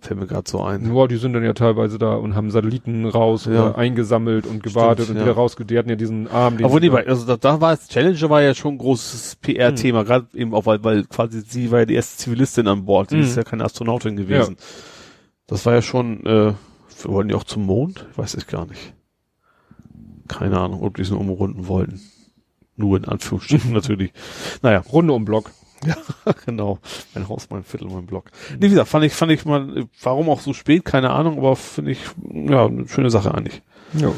Fällt 0.00 0.20
mir 0.20 0.26
gerade 0.26 0.48
so 0.48 0.62
ein. 0.62 0.82
Nur 0.82 1.08
die 1.08 1.16
sind 1.16 1.32
dann 1.32 1.42
ja 1.42 1.52
teilweise 1.54 1.98
da 1.98 2.14
und 2.14 2.34
haben 2.36 2.50
Satelliten 2.50 3.04
raus 3.06 3.46
Ja. 3.46 3.50
oder 3.70 3.78
eingesammelt 3.78 4.46
und 4.46 4.62
gewartet 4.62 5.06
Stimmt, 5.06 5.18
und 5.18 5.24
ja. 5.24 5.30
wieder 5.30 5.34
rausge... 5.36 5.64
Die 5.64 5.76
hatten 5.76 5.88
ja 5.90 5.96
diesen 5.96 6.28
Arm, 6.28 6.56
den 6.56 6.66
Obwohl, 6.66 6.80
nee, 6.80 6.90
also 6.90 7.26
da, 7.26 7.36
da 7.36 7.60
war 7.60 7.72
es, 7.72 7.88
Challenger 7.88 8.30
war 8.30 8.40
ja 8.42 8.54
schon 8.54 8.74
ein 8.74 8.78
großes 8.78 9.36
PR-Thema, 9.42 10.04
gerade 10.04 10.26
eben 10.34 10.54
auch, 10.54 10.66
weil, 10.66 10.82
weil 10.84 11.04
quasi 11.04 11.40
sie 11.40 11.70
war 11.70 11.80
ja 11.80 11.84
die 11.86 11.94
erste 11.94 12.16
Zivilistin 12.18 12.68
an 12.68 12.84
Bord, 12.84 13.10
die 13.10 13.16
Mhm. 13.16 13.22
ist 13.22 13.36
ja 13.36 13.42
keine 13.44 13.64
Astronautin 13.64 14.16
gewesen. 14.16 14.56
Das 15.46 15.66
war 15.66 15.74
ja 15.74 15.82
schon, 15.82 16.24
äh, 16.26 16.52
wollen 17.04 17.28
die 17.28 17.34
auch 17.34 17.44
zum 17.44 17.64
Mond? 17.66 18.06
Weiß 18.16 18.34
ich 18.34 18.46
gar 18.46 18.66
nicht. 18.66 18.92
Keine 20.28 20.58
Ahnung, 20.60 20.82
ob 20.82 20.96
die 20.96 21.02
es 21.02 21.10
nur 21.10 21.20
umrunden 21.20 21.68
wollten. 21.68 22.00
Nur 22.76 22.96
in 22.98 23.04
Anführungsstrichen 23.06 23.72
natürlich. 23.74 24.12
Naja, 24.62 24.80
Runde 24.92 25.12
um 25.12 25.24
Block. 25.24 25.50
genau. 26.46 26.78
Mein 27.14 27.28
Haus, 27.28 27.48
mein 27.50 27.64
Viertel, 27.64 27.88
mein 27.88 28.06
Block. 28.06 28.30
Nee, 28.58 28.66
wie 28.66 28.70
gesagt, 28.70 28.88
fand 28.88 29.04
ich, 29.04 29.12
fand 29.12 29.32
ich 29.32 29.44
mal, 29.44 29.86
warum 30.02 30.28
auch 30.28 30.40
so 30.40 30.52
spät, 30.52 30.84
keine 30.84 31.10
Ahnung, 31.10 31.38
aber 31.38 31.56
finde 31.56 31.92
ich, 31.92 32.00
ja, 32.32 32.66
eine 32.66 32.88
schöne 32.88 33.10
Sache 33.10 33.34
eigentlich. 33.34 33.62
Ja. 33.94 34.12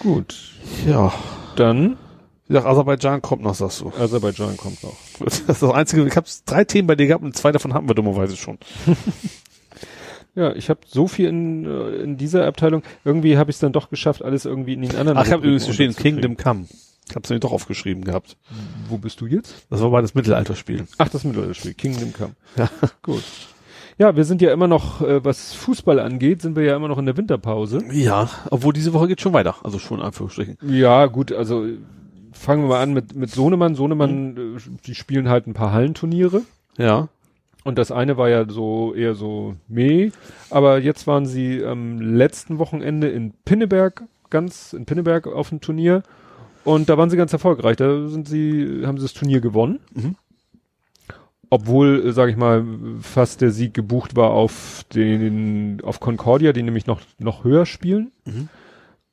Gut. 0.00 0.52
Ja. 0.86 1.12
Dann 1.56 1.96
Wie 2.46 2.54
gesagt, 2.54 2.66
Aserbaidschan 2.66 3.22
kommt 3.22 3.42
noch, 3.42 3.54
sagst 3.54 3.80
du. 3.80 3.92
Aserbaidschan 3.98 4.56
kommt 4.56 4.82
noch. 4.82 4.96
Das 5.20 5.40
ist 5.40 5.62
das 5.62 5.70
einzige, 5.70 6.06
ich 6.06 6.16
habe 6.16 6.26
drei 6.46 6.64
Themen 6.64 6.86
bei 6.88 6.96
dir 6.96 7.06
gehabt 7.06 7.24
und 7.24 7.36
zwei 7.36 7.52
davon 7.52 7.72
hatten 7.72 7.88
wir 7.88 7.94
dummerweise 7.94 8.36
schon. 8.36 8.58
Ja, 10.36 10.52
ich 10.52 10.68
habe 10.68 10.80
so 10.84 11.06
viel 11.06 11.28
in, 11.28 11.64
äh, 11.64 12.02
in 12.02 12.16
dieser 12.16 12.46
Abteilung. 12.46 12.82
Irgendwie 13.04 13.38
habe 13.38 13.50
ich 13.50 13.56
es 13.56 13.60
dann 13.60 13.72
doch 13.72 13.88
geschafft, 13.88 14.24
alles 14.24 14.44
irgendwie 14.44 14.72
in 14.72 14.82
den 14.82 14.96
anderen. 14.96 15.16
Ach, 15.16 15.24
ich 15.24 15.30
habe 15.30 15.46
übrigens 15.46 15.72
stehen. 15.72 15.94
Kingdom 15.94 16.36
Come. 16.36 16.66
Ich 17.08 17.14
habe 17.14 17.22
es 17.24 17.30
nämlich 17.30 17.42
doch 17.42 17.52
aufgeschrieben 17.52 18.04
gehabt. 18.04 18.36
Wo 18.88 18.98
bist 18.98 19.20
du 19.20 19.26
jetzt? 19.26 19.66
Das 19.70 19.80
war 19.80 19.90
bei 19.90 20.00
das 20.00 20.14
Mittelalterspiel. 20.14 20.86
Ach, 20.98 21.08
das 21.08 21.24
Mittelalterspiel, 21.24 21.74
Kingdom 21.74 22.12
Come. 22.12 22.34
Ja. 22.56 22.70
Gut. 23.02 23.22
Ja, 23.96 24.16
wir 24.16 24.24
sind 24.24 24.42
ja 24.42 24.52
immer 24.52 24.66
noch, 24.66 25.02
äh, 25.02 25.24
was 25.24 25.52
Fußball 25.54 26.00
angeht, 26.00 26.42
sind 26.42 26.56
wir 26.56 26.64
ja 26.64 26.74
immer 26.76 26.88
noch 26.88 26.98
in 26.98 27.06
der 27.06 27.16
Winterpause. 27.16 27.80
Ja, 27.92 28.28
obwohl 28.50 28.72
diese 28.72 28.92
Woche 28.92 29.06
geht 29.06 29.20
schon 29.20 29.32
weiter. 29.32 29.56
Also 29.62 29.78
schon 29.78 30.00
in 30.00 30.04
Anführungsstrichen. 30.04 30.58
Ja, 30.62 31.06
gut, 31.06 31.30
also 31.30 31.66
fangen 32.32 32.62
wir 32.62 32.70
mal 32.70 32.82
an 32.82 32.92
mit, 32.92 33.14
mit 33.14 33.30
Sohnemann. 33.30 33.76
Sohnemann, 33.76 34.56
äh, 34.56 34.60
die 34.86 34.94
spielen 34.96 35.28
halt 35.28 35.46
ein 35.46 35.54
paar 35.54 35.72
Hallenturniere. 35.72 36.42
Ja. 36.76 37.08
Und 37.62 37.78
das 37.78 37.92
eine 37.92 38.16
war 38.16 38.28
ja 38.28 38.48
so 38.48 38.94
eher 38.94 39.14
so 39.14 39.54
meh, 39.68 40.10
aber 40.50 40.80
jetzt 40.80 41.06
waren 41.06 41.24
sie 41.24 41.64
am 41.64 41.98
letzten 41.98 42.58
Wochenende 42.58 43.08
in 43.08 43.32
Pinneberg, 43.46 44.02
ganz 44.28 44.74
in 44.74 44.84
Pinneberg 44.84 45.26
auf 45.26 45.48
dem 45.48 45.62
Turnier 45.62 46.02
und 46.64 46.88
da 46.88 46.98
waren 46.98 47.10
sie 47.10 47.16
ganz 47.16 47.32
erfolgreich. 47.32 47.76
Da 47.76 48.08
sind 48.08 48.28
sie, 48.28 48.82
haben 48.84 48.98
sie 48.98 49.04
das 49.04 49.12
Turnier 49.12 49.40
gewonnen. 49.40 49.80
Mhm. 49.92 50.16
Obwohl, 51.50 52.06
äh, 52.06 52.12
sage 52.12 52.30
ich 52.30 52.36
mal, 52.36 52.64
fast 53.00 53.40
der 53.40 53.50
Sieg 53.50 53.74
gebucht 53.74 54.16
war 54.16 54.30
auf 54.30 54.84
den, 54.92 55.80
auf 55.82 56.00
Concordia, 56.00 56.52
die 56.52 56.62
nämlich 56.62 56.86
noch 56.86 57.00
noch 57.18 57.44
höher 57.44 57.66
spielen. 57.66 58.12
Mhm. 58.24 58.48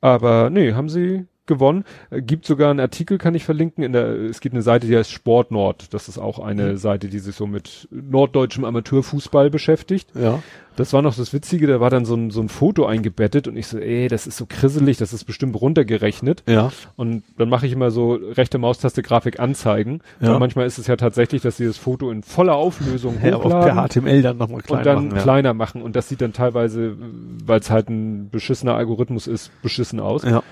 Aber 0.00 0.50
nee, 0.50 0.72
haben 0.72 0.88
sie 0.88 1.26
gewonnen. 1.54 1.84
Äh, 2.10 2.22
Gibt 2.22 2.46
sogar 2.46 2.70
einen 2.70 2.80
Artikel, 2.80 3.18
kann 3.18 3.34
ich 3.34 3.44
verlinken. 3.44 3.84
In 3.84 3.92
der, 3.92 4.08
es 4.08 4.40
gibt 4.40 4.54
eine 4.54 4.62
Seite, 4.62 4.86
die 4.86 4.96
heißt 4.96 5.10
Sport 5.10 5.50
Nord. 5.50 5.92
Das 5.94 6.08
ist 6.08 6.18
auch 6.18 6.38
eine 6.38 6.76
Seite, 6.76 7.08
die 7.08 7.18
sich 7.18 7.34
so 7.34 7.46
mit 7.46 7.88
norddeutschem 7.90 8.64
Amateurfußball 8.64 9.50
beschäftigt. 9.50 10.08
Ja. 10.14 10.42
Das 10.76 10.92
war 10.94 11.02
noch 11.02 11.14
das 11.14 11.34
Witzige, 11.34 11.66
da 11.66 11.80
war 11.80 11.90
dann 11.90 12.06
so 12.06 12.14
ein, 12.14 12.30
so 12.30 12.40
ein 12.40 12.48
Foto 12.48 12.86
eingebettet 12.86 13.46
und 13.46 13.56
ich 13.56 13.66
so, 13.66 13.78
ey, 13.78 14.08
das 14.08 14.26
ist 14.26 14.38
so 14.38 14.46
krisselig, 14.48 14.96
das 14.96 15.12
ist 15.12 15.24
bestimmt 15.24 15.60
runtergerechnet. 15.60 16.42
Ja. 16.48 16.72
Und 16.96 17.24
dann 17.36 17.50
mache 17.50 17.66
ich 17.66 17.72
immer 17.72 17.90
so 17.90 18.14
rechte 18.14 18.56
Maustaste 18.56 19.02
Grafik 19.02 19.38
anzeigen. 19.38 20.00
Ja. 20.20 20.32
Und 20.32 20.38
manchmal 20.38 20.66
ist 20.66 20.78
es 20.78 20.86
ja 20.86 20.96
tatsächlich, 20.96 21.42
dass 21.42 21.58
sie 21.58 21.66
das 21.66 21.76
Foto 21.76 22.10
in 22.10 22.22
voller 22.22 22.54
Auflösung 22.54 23.18
ja 23.22 23.36
hochladen 23.36 23.74
per 23.74 23.88
HTML 23.88 24.22
dann 24.22 24.38
nochmal 24.38 24.62
klein 24.62 24.78
und 24.78 24.86
dann 24.86 25.04
machen. 25.04 25.16
Ja. 25.16 25.22
kleiner 25.22 25.54
machen. 25.54 25.82
Und 25.82 25.94
das 25.94 26.08
sieht 26.08 26.22
dann 26.22 26.32
teilweise, 26.32 26.96
weil 27.44 27.60
es 27.60 27.70
halt 27.70 27.90
ein 27.90 28.30
beschissener 28.30 28.74
Algorithmus 28.74 29.26
ist, 29.26 29.50
beschissen 29.62 30.00
aus. 30.00 30.22
ja. 30.24 30.42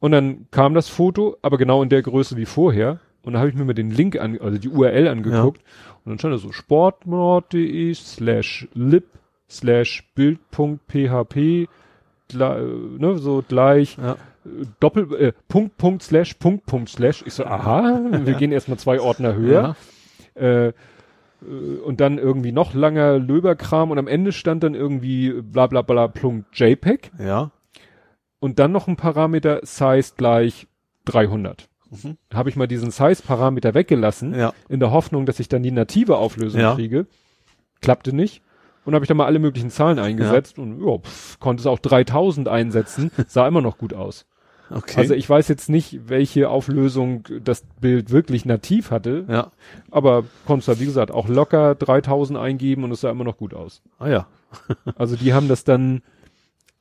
Und 0.00 0.12
dann 0.12 0.46
kam 0.50 0.74
das 0.74 0.88
Foto, 0.88 1.36
aber 1.42 1.58
genau 1.58 1.82
in 1.82 1.88
der 1.88 2.02
Größe 2.02 2.36
wie 2.36 2.46
vorher. 2.46 3.00
Und 3.22 3.32
dann 3.32 3.40
habe 3.40 3.50
ich 3.50 3.56
mir 3.56 3.64
mal 3.64 3.74
den 3.74 3.90
Link 3.90 4.18
an, 4.18 4.38
also 4.40 4.58
die 4.58 4.68
URL 4.68 5.08
angeguckt. 5.08 5.60
Und 6.04 6.10
dann 6.12 6.18
stand 6.18 6.34
da 6.34 6.38
so 6.38 6.52
sportmord.de 6.52 7.92
slash 7.94 8.68
lib 8.74 9.04
slash 9.50 10.04
bild.php 10.14 11.36
äh, 11.36 11.66
ne, 12.34 13.18
so 13.18 13.42
gleich 13.46 13.96
Ja. 13.98 14.12
äh, 14.12 14.16
Doppel, 14.80 15.14
äh, 15.14 15.32
Punkt, 15.48 15.76
Punkt, 15.78 16.02
Slash, 16.02 16.34
Punkt, 16.34 16.66
Punkt, 16.66 16.88
Slash. 16.90 17.24
Ich 17.26 17.34
so, 17.34 17.44
aha, 17.44 18.00
wir 18.24 18.34
gehen 18.34 18.52
erstmal 18.52 18.78
zwei 18.78 19.00
Ordner 19.00 19.34
höher. 19.34 19.76
Äh, 20.34 20.68
äh, 20.68 20.72
und 21.84 22.00
dann 22.00 22.18
irgendwie 22.18 22.52
noch 22.52 22.74
langer 22.74 23.18
Löberkram 23.18 23.90
und 23.90 23.98
am 23.98 24.08
Ende 24.08 24.32
stand 24.32 24.62
dann 24.62 24.74
irgendwie 24.74 25.32
bla 25.42 25.66
bla 25.66 25.82
bla 25.82 26.08
Punkt 26.08 26.46
JPEG 26.58 27.10
Ja. 27.18 27.50
Ja. 28.40 28.46
und 28.46 28.58
dann 28.58 28.72
noch 28.72 28.88
ein 28.88 28.96
Parameter 28.96 29.60
Size 29.62 30.12
gleich 30.16 30.66
300. 31.06 31.68
Mhm. 31.90 32.16
Habe 32.32 32.50
ich 32.50 32.56
mal 32.56 32.66
diesen 32.68 32.90
Size-Parameter 32.90 33.74
weggelassen, 33.74 34.34
Ja. 34.34 34.52
in 34.68 34.80
der 34.80 34.90
Hoffnung, 34.90 35.24
dass 35.26 35.40
ich 35.40 35.48
dann 35.48 35.62
die 35.62 35.70
native 35.70 36.16
Auflösung 36.18 36.60
Ja. 36.60 36.74
kriege. 36.74 37.06
Klappte 37.80 38.12
nicht. 38.14 38.42
Und 38.84 38.94
habe 38.94 39.04
ich 39.04 39.08
dann 39.08 39.16
mal 39.18 39.26
alle 39.26 39.38
möglichen 39.38 39.70
Zahlen 39.70 39.98
eingesetzt 39.98 40.58
und 40.58 40.82
ja, 40.84 40.98
pff, 40.98 41.38
konnte 41.40 41.60
es 41.60 41.66
auch 41.66 41.78
3000 41.78 42.48
einsetzen, 42.48 43.10
sah 43.28 43.46
immer 43.46 43.60
noch 43.60 43.76
gut 43.78 43.92
aus. 43.92 44.24
Okay. 44.70 44.98
Also 44.98 45.14
ich 45.14 45.28
weiß 45.28 45.48
jetzt 45.48 45.68
nicht, 45.70 46.08
welche 46.08 46.48
Auflösung 46.50 47.24
das 47.42 47.64
Bild 47.80 48.10
wirklich 48.10 48.44
nativ 48.44 48.90
hatte, 48.90 49.24
ja. 49.28 49.50
aber 49.90 50.24
konntest 50.46 50.68
da, 50.68 50.78
wie 50.80 50.84
gesagt, 50.84 51.10
auch 51.10 51.28
locker 51.28 51.74
3000 51.74 52.38
eingeben 52.38 52.84
und 52.84 52.90
es 52.92 53.00
sah 53.00 53.10
immer 53.10 53.24
noch 53.24 53.38
gut 53.38 53.54
aus. 53.54 53.82
Ah 53.98 54.08
ja. 54.08 54.26
Also 54.96 55.16
die 55.16 55.32
haben 55.34 55.48
das 55.48 55.64
dann 55.64 56.02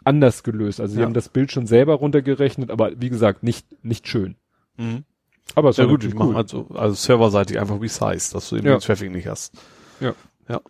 anders 0.08 0.42
gelöst. 0.44 0.80
Also 0.82 0.94
sie 0.96 1.00
Ja. 1.02 1.06
haben 1.06 1.14
das 1.14 1.30
Bild 1.30 1.52
schon 1.52 1.68
selber 1.68 1.94
runtergerechnet, 1.96 2.72
aber 2.72 2.92
wie 3.00 3.10
gesagt, 3.10 3.44
nicht, 3.44 3.68
nicht 3.84 4.08
schön. 4.08 4.36
Mhm. 4.78 5.04
Aber 5.56 5.70
es 5.70 5.78
Ja 5.78 5.86
gut, 5.86 6.04
ich 6.04 6.14
natürlich 6.14 6.30
mache 6.32 6.38
also, 6.38 6.68
also 6.74 6.96
serverseitig 6.96 7.60
einfach 7.60 7.80
resize, 7.80 8.34
dass 8.34 8.50
du 8.50 8.56
eben 8.58 8.66
Ja. 8.68 8.76
den 8.78 8.82
Traffic 8.82 9.12
nicht 9.12 9.28
hast. 9.28 9.54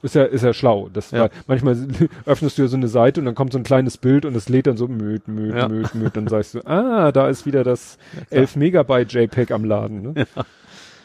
Ist 0.01 0.15
ja, 0.15 0.23
ist 0.23 0.43
ja 0.43 0.53
schlau. 0.53 0.89
Das 0.91 1.11
Ja. 1.11 1.19
war, 1.21 1.29
manchmal 1.45 1.77
öffnest 2.25 2.57
du 2.57 2.63
ja 2.63 2.67
so 2.67 2.77
eine 2.77 2.87
Seite 2.87 3.21
und 3.21 3.25
dann 3.25 3.35
kommt 3.35 3.53
so 3.53 3.59
ein 3.59 3.63
kleines 3.63 3.97
Bild 3.97 4.25
und 4.25 4.35
es 4.35 4.49
lädt 4.49 4.65
dann 4.65 4.75
so 4.75 4.87
müd, 4.87 5.27
müd, 5.27 5.53
Ja. 5.55 5.67
müd, 5.69 5.93
müd. 5.93 6.17
Dann 6.17 6.27
sagst 6.27 6.55
du, 6.55 6.65
ah, 6.65 7.11
da 7.11 7.27
ist 7.29 7.45
wieder 7.45 7.63
das 7.63 7.99
11 8.31 8.55
Megabyte 8.55 9.13
JPEG 9.13 9.51
am 9.51 9.65
Laden. 9.65 10.01
Ne? 10.01 10.25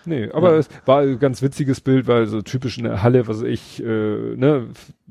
Nee, 0.05 0.29
aber 0.33 0.53
Ja. 0.53 0.59
es 0.59 0.69
war 0.85 1.01
ein 1.03 1.19
ganz 1.19 1.43
witziges 1.43 1.81
Bild, 1.81 2.07
weil 2.07 2.27
so 2.27 2.43
typisch 2.43 2.79
in 2.79 2.85
der 2.85 3.03
Halle, 3.03 3.27
was 3.29 3.43
ich, 3.43 3.83
äh, 3.83 3.87
ne, 3.87 4.67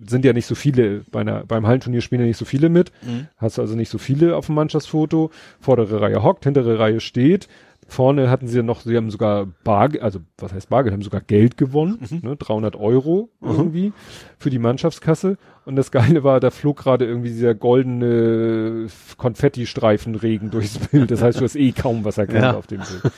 sind 0.05 0.25
ja 0.25 0.33
nicht 0.33 0.45
so 0.47 0.55
viele, 0.55 1.01
bei 1.11 1.21
einer, 1.21 1.43
beim 1.45 1.65
Hallenturnier 1.67 2.01
spielen 2.01 2.21
ja 2.21 2.27
nicht 2.27 2.37
so 2.37 2.45
viele 2.45 2.69
mit. 2.69 2.91
Mhm. 3.01 3.27
Hast 3.37 3.59
also 3.59 3.75
nicht 3.75 3.89
so 3.89 3.97
viele 3.97 4.35
auf 4.35 4.47
dem 4.47 4.55
Mannschaftsfoto. 4.55 5.31
Vordere 5.59 6.01
Reihe 6.01 6.23
hockt, 6.23 6.43
hintere 6.43 6.79
Reihe 6.79 6.99
steht. 6.99 7.47
Vorne 7.91 8.29
hatten 8.29 8.47
sie 8.47 8.55
ja 8.55 8.63
noch, 8.63 8.79
sie 8.79 8.95
haben 8.95 9.11
sogar 9.11 9.47
Bargeld, 9.65 10.01
also 10.01 10.19
was 10.37 10.53
heißt 10.53 10.69
Bargeld, 10.69 10.93
haben 10.93 11.01
sogar 11.01 11.19
Geld 11.19 11.57
gewonnen, 11.57 11.99
ne, 12.23 12.37
300 12.37 12.77
Euro 12.77 13.29
irgendwie 13.41 13.91
für 14.37 14.49
die 14.49 14.59
Mannschaftskasse. 14.59 15.37
Und 15.65 15.75
das 15.75 15.91
Geile 15.91 16.23
war, 16.23 16.39
da 16.39 16.51
flog 16.51 16.77
gerade 16.77 17.05
irgendwie 17.05 17.27
dieser 17.29 17.53
goldene 17.53 18.87
Konfetti-Streifenregen 19.17 20.51
durchs 20.51 20.77
Bild. 20.79 21.11
Das 21.11 21.21
heißt, 21.21 21.39
du 21.41 21.43
hast 21.43 21.55
eh 21.57 21.73
kaum 21.73 22.05
was 22.05 22.17
erkannt 22.17 22.41
Ja. 22.43 22.53
auf 22.55 22.67
dem 22.67 22.79
Bild. 22.79 23.13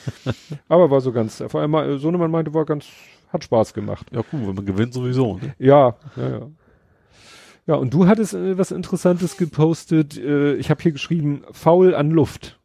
Aber 0.68 0.90
war 0.90 1.00
so 1.00 1.12
ganz, 1.12 1.42
vor 1.46 1.60
allem 1.60 1.70
mal, 1.70 1.98
Sohnemann 1.98 2.30
meinte, 2.32 2.52
war 2.52 2.64
ganz, 2.64 2.86
hat 3.32 3.44
Spaß 3.44 3.74
gemacht. 3.74 4.06
Ja 4.10 4.22
gut, 4.22 4.46
wenn 4.46 4.54
man 4.56 4.66
gewinnt 4.66 4.92
sowieso. 4.92 5.34
Ne? 5.38 5.54
Ja, 5.58 5.94
ja, 6.16 6.28
ja. 6.28 6.46
Ja, 7.66 7.74
und 7.76 7.94
du 7.94 8.06
hattest 8.08 8.34
äh, 8.34 8.58
was 8.58 8.72
Interessantes 8.72 9.36
gepostet. 9.38 10.18
Äh, 10.18 10.54
ich 10.56 10.68
habe 10.68 10.82
hier 10.82 10.92
geschrieben, 10.92 11.44
faul 11.52 11.94
an 11.94 12.10
Luft. 12.10 12.60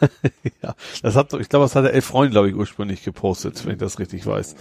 Ja, 0.62 0.74
das 1.02 1.14
hat, 1.16 1.32
ich 1.34 1.48
glaube, 1.48 1.64
das 1.64 1.74
hat 1.76 1.84
der 1.84 1.94
Elf 1.94 2.04
Freund, 2.06 2.30
glaube 2.32 2.48
ich, 2.48 2.54
ursprünglich 2.54 3.02
gepostet, 3.04 3.64
wenn 3.66 3.72
ich 3.74 3.78
das 3.78 3.98
richtig 3.98 4.26
weiß. 4.26 4.54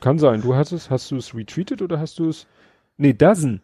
Kann 0.00 0.18
sein. 0.18 0.42
Du 0.42 0.54
hast 0.54 0.72
es, 0.72 0.90
hast 0.90 1.10
du 1.10 1.16
es 1.16 1.34
retweetet 1.34 1.80
oder 1.82 2.00
hast 2.00 2.18
du 2.18 2.28
es? 2.28 2.46
Nee, 2.96 3.12
Dozen. 3.12 3.62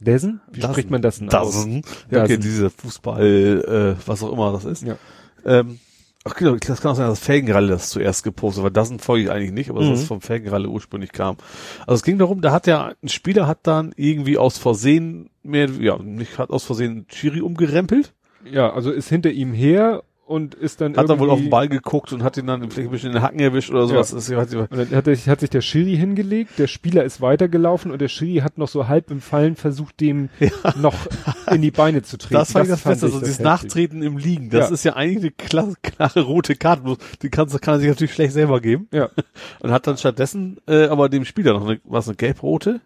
Dozen? 0.00 0.40
Wie 0.52 0.60
Dozen. 0.60 0.72
spricht 0.74 0.90
man 0.90 1.00
das 1.00 1.18
denn 1.18 1.28
aus? 1.32 1.54
Dozen. 1.54 1.82
Ja, 2.10 2.22
okay, 2.24 2.36
Dozen. 2.36 2.40
diese 2.42 2.70
Fußball, 2.70 3.96
äh, 3.98 4.06
was 4.06 4.22
auch 4.22 4.32
immer 4.32 4.52
das 4.52 4.66
ist. 4.66 4.82
Ja. 4.82 4.96
Ähm, 5.46 5.78
ach 6.24 6.34
genau, 6.34 6.56
das 6.56 6.82
kann 6.82 6.90
auch 6.92 6.96
sein, 6.96 7.08
dass 7.08 7.20
Felgenralle 7.20 7.68
das 7.68 7.88
zuerst 7.88 8.22
gepostet 8.22 8.62
war. 8.64 8.70
Dozen 8.70 8.98
folge 8.98 9.24
ich 9.24 9.30
eigentlich 9.30 9.52
nicht, 9.52 9.70
aber 9.70 9.80
Mhm. 9.80 9.90
dass 9.92 10.00
es 10.00 10.06
vom 10.06 10.20
Felgenralle 10.20 10.68
ursprünglich 10.68 11.12
kam. 11.12 11.36
Also 11.86 11.94
es 11.94 12.02
ging 12.02 12.18
darum, 12.18 12.42
da 12.42 12.52
hat 12.52 12.66
ja, 12.66 12.92
ein 13.02 13.08
Spieler 13.08 13.46
hat 13.46 13.60
dann 13.66 13.94
irgendwie 13.96 14.36
aus 14.36 14.58
Versehen 14.58 15.30
mehr, 15.42 15.70
ja, 15.80 15.96
nicht, 15.96 16.36
hat 16.36 16.50
aus 16.50 16.64
Versehen 16.64 17.06
Chiri 17.08 17.40
umgerempelt. 17.40 18.12
Ja, 18.52 18.72
also 18.72 18.90
ist 18.90 19.08
hinter 19.08 19.30
ihm 19.30 19.52
her 19.52 20.02
und 20.26 20.56
ist 20.56 20.80
dann 20.80 20.96
Hat 20.96 21.08
dann 21.08 21.20
wohl 21.20 21.30
auf 21.30 21.38
den 21.38 21.50
Ball 21.50 21.68
geguckt 21.68 22.12
und 22.12 22.24
hat 22.24 22.36
ihn 22.36 22.48
dann 22.48 22.60
vielleicht 22.68 22.88
ein 22.88 22.90
bisschen 22.90 23.10
in 23.10 23.14
den 23.14 23.22
Hacken 23.22 23.38
erwischt 23.38 23.70
oder 23.70 23.86
sowas. 23.86 24.10
Ja. 24.28 24.38
Das 24.40 24.52
ja- 24.52 24.60
Und 24.62 24.72
dann 24.76 24.90
hat, 24.90 25.04
sich- 25.04 25.28
hat 25.28 25.38
sich 25.38 25.50
der 25.50 25.60
Schiri 25.60 25.96
hingelegt, 25.96 26.58
der 26.58 26.66
Spieler 26.66 27.04
ist 27.04 27.20
weitergelaufen 27.20 27.92
und 27.92 28.00
der 28.00 28.08
Schiri 28.08 28.40
hat 28.40 28.58
noch 28.58 28.66
so 28.66 28.88
halb 28.88 29.12
im 29.12 29.20
Fallen 29.20 29.54
versucht, 29.54 30.00
dem 30.00 30.28
noch 30.80 30.96
in 31.52 31.62
die 31.62 31.70
Beine 31.70 32.02
zu 32.02 32.18
treten. 32.18 32.34
das 32.34 32.54
war 32.56 32.62
das, 32.62 32.70
das 32.70 32.82
Beste, 32.82 33.06
also 33.06 33.18
dieses 33.20 33.34
heftig. 33.38 33.44
Nachtreten 33.44 34.02
im 34.02 34.18
Liegen. 34.18 34.50
Das 34.50 34.68
Ja. 34.70 34.74
ist 34.74 34.84
ja 34.84 34.96
eigentlich 34.96 35.32
eine 35.38 35.48
klar, 35.48 35.74
klare 35.82 36.22
rote 36.22 36.56
Karte. 36.56 36.96
Die 37.22 37.30
kannst, 37.30 37.62
kann 37.62 37.74
er 37.74 37.78
sich 37.78 37.88
natürlich 37.88 38.12
schlecht 38.14 38.32
selber 38.32 38.60
geben. 38.60 38.88
Ja, 38.92 39.10
Und 39.60 39.70
hat 39.70 39.86
dann 39.86 39.96
stattdessen 39.96 40.56
äh, 40.66 40.86
aber 40.86 41.08
dem 41.08 41.24
Spieler 41.24 41.52
noch 41.52 41.68
eine, 41.68 41.78
was 41.84 42.08
eine 42.08 42.16
gelb-rote? 42.16 42.80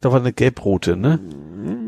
Da 0.00 0.10
war 0.12 0.20
eine 0.20 0.32
gelb-rote, 0.32 0.96
ne? 0.96 1.20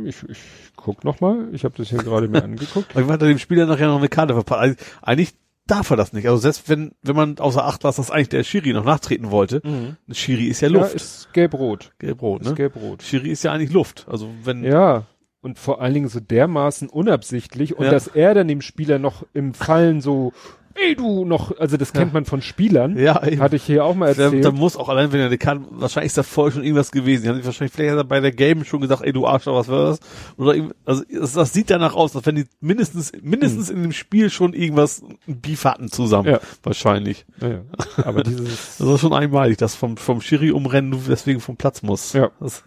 ich, 0.04 0.22
ich 0.28 0.38
guck 0.76 1.02
noch 1.04 1.20
mal. 1.20 1.48
Ich 1.52 1.64
habe 1.64 1.74
das 1.76 1.88
hier 1.88 1.98
gerade 1.98 2.28
mir 2.28 2.42
angeguckt. 2.44 2.94
Aber 2.96 3.12
hat 3.12 3.22
er 3.22 3.28
dem 3.28 3.38
Spieler 3.38 3.66
nachher 3.66 3.86
noch 3.88 3.98
eine 3.98 4.08
Karte 4.08 4.34
verpasst. 4.34 4.60
Also, 4.60 4.76
eigentlich 5.00 5.34
darf 5.66 5.90
er 5.90 5.96
das 5.96 6.12
nicht. 6.12 6.26
Also 6.26 6.38
selbst 6.38 6.68
wenn, 6.68 6.92
wenn 7.02 7.16
man 7.16 7.38
außer 7.38 7.64
Acht 7.64 7.84
lässt, 7.84 7.98
dass 7.98 8.10
eigentlich 8.10 8.28
der 8.28 8.42
Schiri 8.44 8.72
noch 8.72 8.84
nachtreten 8.84 9.30
wollte. 9.30 9.62
Ein 9.64 9.96
Schiri 10.10 10.46
ist 10.46 10.60
ja 10.60 10.68
Ja, 10.68 10.80
Luft. 10.80 10.94
ist 10.94 11.32
gelb-rot. 11.32 11.92
Gelb-rot, 11.98 12.42
Ist 12.42 12.48
ne? 12.50 12.54
gelb-rot. 12.54 13.02
Schiri 13.02 13.30
ist 13.30 13.44
ja 13.44 13.52
eigentlich 13.52 13.72
Luft. 13.72 14.06
Also 14.08 14.28
wenn, 14.44 14.64
Ja. 14.64 15.04
Und 15.40 15.58
vor 15.58 15.80
allen 15.80 15.94
Dingen 15.94 16.08
so 16.08 16.20
dermaßen 16.20 16.88
unabsichtlich 16.88 17.76
und 17.76 17.84
Ja. 17.86 17.90
dass 17.90 18.06
er 18.08 18.34
dann 18.34 18.46
dem 18.48 18.60
Spieler 18.60 18.98
noch 18.98 19.24
im 19.32 19.54
Fallen 19.54 20.00
so, 20.00 20.32
ey 20.74 20.94
du 20.94 21.24
noch, 21.24 21.58
also 21.58 21.76
das 21.76 21.92
kennt 21.92 22.12
man 22.12 22.24
von 22.24 22.42
Spielern. 22.42 22.96
Ja, 22.96 23.24
eben. 23.26 23.40
Hatte 23.40 23.56
ich 23.56 23.64
hier 23.64 23.84
auch 23.84 23.94
mal 23.94 24.08
erzählt. 24.08 24.44
da 24.44 24.50
muss 24.50 24.76
auch 24.76 24.88
allein, 24.88 25.12
wenn 25.12 25.20
er 25.20 25.26
eine 25.26 25.38
Karte, 25.38 25.62
wahrscheinlich 25.70 26.08
ist 26.08 26.18
da 26.18 26.22
vorher 26.22 26.52
schon 26.52 26.64
irgendwas 26.64 26.90
gewesen. 26.90 27.22
Die 27.22 27.28
haben 27.28 27.44
wahrscheinlich, 27.44 27.72
vielleicht 27.72 27.92
hat 27.92 27.98
er 27.98 28.04
bei 28.04 28.20
der 28.20 28.32
Game 28.32 28.64
schon 28.64 28.80
gesagt, 28.80 29.02
ey 29.02 29.12
du 29.12 29.26
Arschloch, 29.26 29.56
was 29.56 29.68
war 29.68 29.86
das? 29.86 30.00
Oder, 30.36 30.70
also, 30.84 31.02
das, 31.10 31.32
das 31.32 31.52
sieht 31.52 31.70
danach 31.70 31.94
aus, 31.94 32.14
als 32.16 32.26
wenn 32.26 32.36
die 32.36 32.46
mindestens, 32.60 33.12
mindestens 33.22 33.70
in 33.70 33.82
dem 33.82 33.92
Spiel 33.92 34.30
schon 34.30 34.52
irgendwas, 34.52 35.02
ein 35.28 35.40
Beef 35.40 35.64
hatten 35.64 35.88
zusammen. 35.88 36.28
Ja. 36.28 36.40
Wahrscheinlich. 36.62 37.24
ja, 37.40 37.48
ja. 37.48 37.60
Aber 37.96 38.22
dieses, 38.22 38.78
Das 38.78 38.88
ist 38.88 39.00
schon 39.00 39.12
einmalig, 39.12 39.58
dass 39.58 39.74
vom, 39.74 39.96
vom 39.96 40.20
Schiri 40.20 40.50
umrennen, 40.50 40.90
du 40.90 40.98
deswegen 41.08 41.40
vom 41.40 41.56
Platz 41.56 41.82
musst. 41.82 42.14
Ja. 42.14 42.30
Das, 42.40 42.64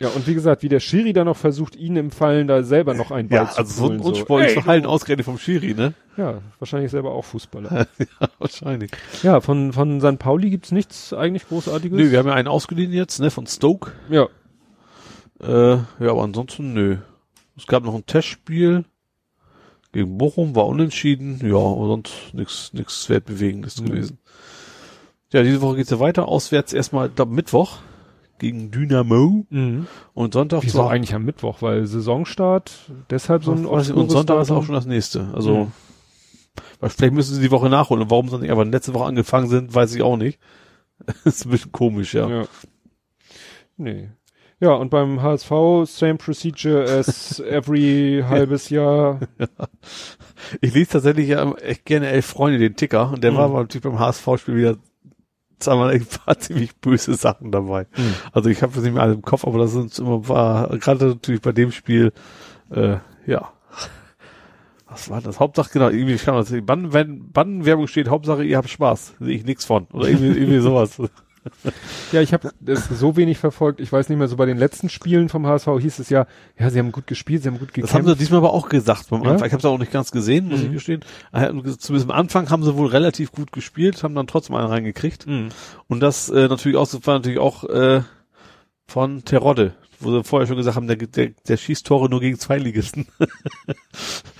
ja, 0.00 0.08
und 0.08 0.26
wie 0.26 0.34
gesagt, 0.34 0.62
wie 0.62 0.68
der 0.68 0.80
Schiri 0.80 1.12
dann 1.12 1.26
noch 1.26 1.36
versucht, 1.36 1.76
ihn 1.76 1.96
im 1.96 2.10
Fallen 2.10 2.48
da 2.48 2.62
selber 2.62 2.94
noch 2.94 3.10
ein 3.10 3.28
Ball 3.28 3.38
ja, 3.38 3.50
zu 3.50 3.58
also 3.58 3.72
so 3.72 3.84
ein 3.90 3.98
holen, 3.98 4.00
unsportliches 4.00 4.56
Ey, 4.56 4.62
Verhalten 4.62 4.86
ausgerechnet 4.86 5.24
vom 5.24 5.38
Schiri, 5.38 5.74
ne? 5.74 5.94
Ja, 6.18 6.42
wahrscheinlich 6.58 6.90
selber 6.90 7.12
auch 7.12 7.24
Fußballer. 7.24 7.86
ja, 7.98 8.28
wahrscheinlich. 8.38 8.90
ja, 9.22 9.40
von, 9.40 9.72
von 9.72 10.00
St. 10.00 10.18
Pauli 10.18 10.50
gibt's 10.50 10.72
nichts 10.72 11.12
eigentlich 11.12 11.46
Großartiges. 11.48 11.96
Nö, 11.96 12.10
wir 12.10 12.18
haben 12.18 12.26
ja 12.26 12.34
einen 12.34 12.48
ausgeliehen 12.48 12.92
jetzt, 12.92 13.20
ne, 13.20 13.30
von 13.30 13.46
Stoke. 13.46 13.92
ja, 14.10 14.26
Äh, 15.40 15.76
ja, 16.00 16.10
aber 16.10 16.24
ansonsten 16.24 16.74
nö. 16.74 16.96
Es 17.56 17.66
gab 17.68 17.84
noch 17.84 17.94
ein 17.94 18.04
Testspiel 18.06 18.84
gegen 19.92 20.18
Bochum, 20.18 20.54
war 20.56 20.66
unentschieden. 20.66 21.40
Ja, 21.42 21.56
aber 21.56 21.86
sonst 21.86 22.12
nichts 22.34 22.72
nix 22.72 23.08
Wertbewegendes 23.08 23.80
Mhm. 23.80 23.86
gewesen. 23.86 24.18
Ja, 25.32 25.42
diese 25.42 25.60
Woche 25.60 25.76
geht's 25.76 25.90
ja 25.90 26.00
weiter. 26.00 26.26
Auswärts 26.26 26.72
erstmal, 26.72 27.08
glaub, 27.10 27.28
Mittwoch 27.30 27.78
gegen 28.38 28.70
Dynamo 28.70 29.46
mhm. 29.50 29.86
und 30.14 30.34
Sonntag 30.34 30.62
Wieso 30.62 30.86
eigentlich 30.86 31.14
am 31.14 31.24
Mittwoch? 31.24 31.62
Weil 31.62 31.86
Saisonstart, 31.86 32.72
deshalb 33.10 33.44
so 33.44 33.52
ein 33.52 33.66
und 33.66 34.10
Sonntag 34.10 34.40
ist 34.42 34.50
auch 34.50 34.64
schon 34.64 34.74
das 34.74 34.86
nächste. 34.86 35.28
Also, 35.34 35.56
Mhm. 35.56 35.72
Weil 36.80 36.90
vielleicht 36.90 37.14
müssen 37.14 37.34
sie 37.34 37.40
die 37.42 37.50
Woche 37.50 37.68
nachholen. 37.68 38.02
Und 38.02 38.10
warum 38.10 38.28
sie 38.28 38.38
nicht 38.38 38.50
aber 38.50 38.64
letzte 38.64 38.94
Woche 38.94 39.06
angefangen 39.06 39.48
sind, 39.48 39.74
weiß 39.74 39.94
ich 39.94 40.02
auch 40.02 40.16
nicht. 40.16 40.38
ist 41.24 41.46
ein 41.46 41.50
bisschen 41.50 41.72
komisch, 41.72 42.14
ja. 42.14 42.28
Ja. 42.28 42.44
Nee. 43.76 44.10
Ja, 44.60 44.70
und 44.72 44.90
beim 44.90 45.22
HSV, 45.22 45.50
same 45.84 46.16
procedure 46.16 46.82
as 46.82 47.38
every 47.48 48.24
halbes 48.26 48.70
Jahr. 48.70 49.20
Ich 50.60 50.72
lese 50.72 50.90
tatsächlich 50.92 51.28
ja 51.28 51.52
echt 51.56 51.84
gerne 51.84 52.08
Elf 52.08 52.24
Freunde, 52.26 52.58
den 52.60 52.76
Ticker. 52.76 53.10
Und 53.12 53.24
der 53.24 53.32
Mhm. 53.32 53.36
war 53.36 53.48
natürlich 53.48 53.82
beim 53.82 53.98
HSV-Spiel 53.98 54.54
wieder 54.56 54.76
zweimal 55.58 55.90
ein 55.90 56.06
paar 56.06 56.38
ziemlich 56.38 56.76
böse 56.76 57.14
Sachen 57.14 57.50
dabei. 57.50 57.86
Mhm. 57.96 58.14
Also 58.32 58.48
ich 58.48 58.62
habe 58.62 58.72
das 58.72 58.84
nicht 58.84 58.94
mehr 58.94 59.02
alle 59.02 59.14
im 59.14 59.22
Kopf, 59.22 59.44
aber 59.44 59.58
das 59.58 59.72
sind 59.72 59.98
immer 59.98 60.28
war 60.28 60.68
gerade 60.78 61.06
natürlich 61.06 61.42
bei 61.42 61.50
dem 61.52 61.72
Spiel 61.72 62.12
äh, 62.70 62.98
ja. 63.26 63.52
Was 64.90 65.10
war 65.10 65.20
das? 65.20 65.38
Hauptsache, 65.38 65.70
genau, 65.72 65.88
irgendwie 65.90 66.16
kann 66.16 66.34
man 66.34 66.44
das 66.44 66.54
Banden, 66.64 66.92
wenn 66.92 67.30
Bandenwerbung 67.30 67.86
steht, 67.86 68.08
Hauptsache 68.08 68.42
ihr 68.44 68.56
habt 68.56 68.70
Spaß. 68.70 69.14
Sehe 69.20 69.34
ich 69.36 69.44
nichts 69.44 69.64
von. 69.64 69.86
Oder 69.92 70.08
irgendwie, 70.08 70.28
irgendwie 70.38 70.60
sowas. 70.60 71.00
Ja, 72.12 72.20
ich 72.20 72.34
habe 72.34 72.50
das 72.60 72.88
so 72.90 73.16
wenig 73.16 73.38
verfolgt. 73.38 73.80
Ich 73.80 73.90
weiß 73.90 74.10
nicht 74.10 74.18
mehr, 74.18 74.28
so 74.28 74.36
bei 74.36 74.44
den 74.44 74.58
letzten 74.58 74.90
Spielen 74.90 75.30
vom 75.30 75.46
HSV 75.46 75.68
hieß 75.80 75.98
es 76.00 76.10
ja, 76.10 76.26
ja, 76.58 76.68
sie 76.68 76.78
haben 76.78 76.92
gut 76.92 77.06
gespielt, 77.06 77.42
sie 77.42 77.48
haben 77.48 77.58
gut 77.58 77.68
Das 77.68 77.74
gekämpft. 77.74 77.94
haben 77.94 78.06
sie 78.06 78.16
diesmal 78.16 78.38
aber 78.38 78.52
auch 78.52 78.68
gesagt 78.68 79.08
beim 79.08 79.22
Ja? 79.22 79.30
Anfang. 79.30 79.46
Ich 79.46 79.52
habe 79.54 79.60
es 79.60 79.64
auch 79.64 79.78
nicht 79.78 79.92
ganz 79.92 80.10
gesehen, 80.10 80.48
muss 80.48 80.60
ich 80.60 80.68
Mhm. 80.68 80.72
gestehen. 80.74 81.00
Äh, 81.32 81.46
Zumindest 81.78 82.04
am 82.04 82.10
Anfang 82.10 82.50
haben 82.50 82.64
sie 82.64 82.76
wohl 82.76 82.88
relativ 82.88 83.32
gut 83.32 83.50
gespielt, 83.52 84.02
haben 84.02 84.14
dann 84.14 84.26
trotzdem 84.26 84.56
einen 84.56 84.66
reingekriegt. 84.68 85.26
Mhm. 85.26 85.48
Und 85.86 86.00
das 86.00 86.28
äh, 86.28 86.48
natürlich 86.48 86.76
auch, 86.76 86.86
das 86.90 87.06
war 87.06 87.14
natürlich 87.14 87.38
auch 87.38 87.64
äh, 87.64 88.02
von 88.86 89.24
Terodde, 89.24 89.72
wo 90.00 90.10
sie 90.10 90.24
vorher 90.24 90.46
schon 90.48 90.56
gesagt 90.58 90.76
haben, 90.76 90.86
der, 90.88 90.96
der, 90.96 91.30
der 91.46 91.56
schießt 91.56 91.86
Tore 91.86 92.10
nur 92.10 92.20
gegen 92.20 92.38
Zweitligisten. 92.38 93.06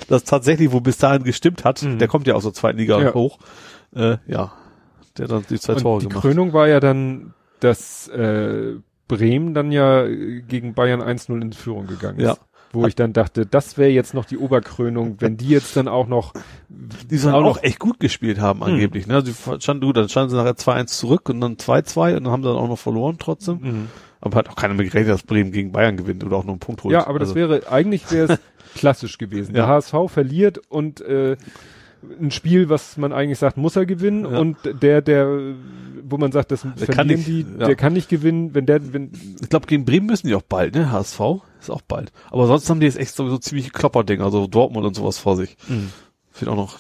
das 0.09 0.25
tatsächlich, 0.25 0.73
wo 0.73 0.81
bis 0.81 0.99
dahin 0.99 1.23
gestimmt 1.23 1.65
hat, 1.65 1.83
Mhm. 1.83 1.99
der 1.99 2.09
kommt 2.09 2.27
ja 2.27 2.35
aus 2.35 2.43
der 2.43 2.53
zweiten 2.53 2.79
Liga 2.79 3.01
Ja. 3.01 3.15
hoch. 3.15 3.39
Äh, 3.95 4.17
ja, 4.27 4.53
der 5.17 5.29
dann 5.29 5.45
die 5.49 5.59
zwei 5.61 5.75
Und 5.75 5.83
Tore 5.83 6.01
die 6.03 6.09
gemacht. 6.09 6.23
Krönung 6.23 6.53
war 6.53 6.69
ja 6.69 6.81
dann, 6.81 7.35
dass 7.61 8.09
äh, 8.09 8.75
Bremen 9.07 9.55
dann 9.55 9.73
ja 9.73 10.05
äh, 10.05 10.43
gegen 10.43 10.75
Bayern 10.75 11.01
1-0 11.01 11.41
in 11.41 11.53
Führung 11.53 11.87
gegangen 11.87 12.19
ist. 12.19 12.25
Ja. 12.27 12.37
Wo 12.71 12.87
ich 12.87 12.95
dann 12.95 13.15
dachte, 13.15 13.47
das 13.47 13.79
wäre 13.79 13.89
jetzt 13.89 14.13
noch 14.13 14.27
die 14.27 14.37
Oberkrönung, 14.37 15.17
wenn 15.21 15.39
die 15.39 15.49
jetzt 15.49 15.75
dann 15.79 15.89
auch 15.89 16.07
noch 16.07 16.35
die 16.69 17.17
sollen 17.17 17.35
auch 17.35 17.41
noch- 17.41 17.63
echt 17.63 17.79
gut 17.79 17.99
gespielt 17.99 18.41
haben 18.41 18.63
angeblich. 18.63 19.07
Ne? 19.07 19.23
Die 19.23 19.33
standen 19.59 19.87
gut, 19.87 19.97
dann 19.97 20.11
standen 20.11 20.31
sie 20.31 20.37
nachher 20.37 20.55
2-1 20.57 20.99
zurück 20.99 21.31
und 21.31 21.41
dann 21.41 21.57
2-2 21.57 22.17
und 22.19 22.25
dann 22.25 22.33
haben 22.33 22.43
sie 22.43 22.49
dann 22.51 22.59
auch 22.59 22.69
noch 22.69 22.79
verloren 22.79 23.17
trotzdem. 23.19 23.59
Mhm. 23.63 23.89
Aber 24.21 24.37
hat 24.37 24.51
auch 24.51 24.57
keiner 24.57 24.75
mit 24.75 24.91
gerechnet, 24.91 25.15
dass 25.15 25.23
Bremen 25.23 25.51
gegen 25.51 25.73
Bayern 25.73 25.97
gewinnt 25.97 26.23
oder 26.25 26.37
auch 26.37 26.45
nur 26.45 26.53
einen 26.53 26.61
Punkt 26.61 26.85
holt. 26.85 26.93
Ja, 26.93 27.07
aber 27.07 27.19
das 27.19 27.31
Also, 27.31 27.37
wäre, 27.37 27.71
eigentlich 27.73 28.11
wäre 28.13 28.35
es 28.35 28.39
klassisch 28.79 29.19
gewesen. 29.19 29.55
Der 29.55 29.65
Ja. 29.65 29.69
HSV 29.69 29.95
verliert 30.09 30.59
und 30.69 31.01
äh, 31.01 31.37
ein 32.21 32.31
Spiel, 32.31 32.69
was 32.69 32.97
man 32.97 33.13
eigentlich 33.13 33.39
sagt, 33.41 33.57
muss 33.57 33.75
er 33.75 33.85
gewinnen 33.85 34.25
Ja. 34.25 34.39
und 34.39 34.57
der, 34.83 35.03
der, 35.03 35.55
wo 36.05 36.17
man 36.17 36.31
sagt, 36.31 36.53
das 36.53 36.63
kann 36.63 36.75
verlieren 36.77 37.09
nicht, 37.09 37.27
die, 37.27 37.41
ja. 37.59 37.67
der 37.67 37.75
kann 37.75 37.93
nicht 37.93 38.09
gewinnen, 38.09 38.55
wenn 38.55 38.67
der, 38.67 38.93
wenn, 38.93 39.11
Ich 39.43 39.49
glaube, 39.49 39.67
gegen 39.67 39.85
Bremen 39.85 40.07
müssen 40.07 40.29
die 40.29 40.35
auch 40.37 40.43
bald, 40.43 40.75
ne? 40.77 40.93
HSV 40.93 41.21
ist 41.61 41.71
auch 41.71 41.83
bald. 41.83 42.13
Aber 42.31 42.47
sonst 42.47 42.71
haben 42.71 42.79
die 42.81 42.87
jetzt 42.87 42.99
echt 42.99 43.15
sowieso 43.17 43.39
ziemliche 43.39 43.71
Klopperdinger, 43.71 44.25
also 44.25 44.47
Dortmund 44.47 44.87
und 44.87 44.95
sowas 44.95 45.19
vor 45.19 45.37
sich. 45.37 45.57
Fehlt 46.31 46.49
auch 46.49 46.57
noch. 46.57 46.79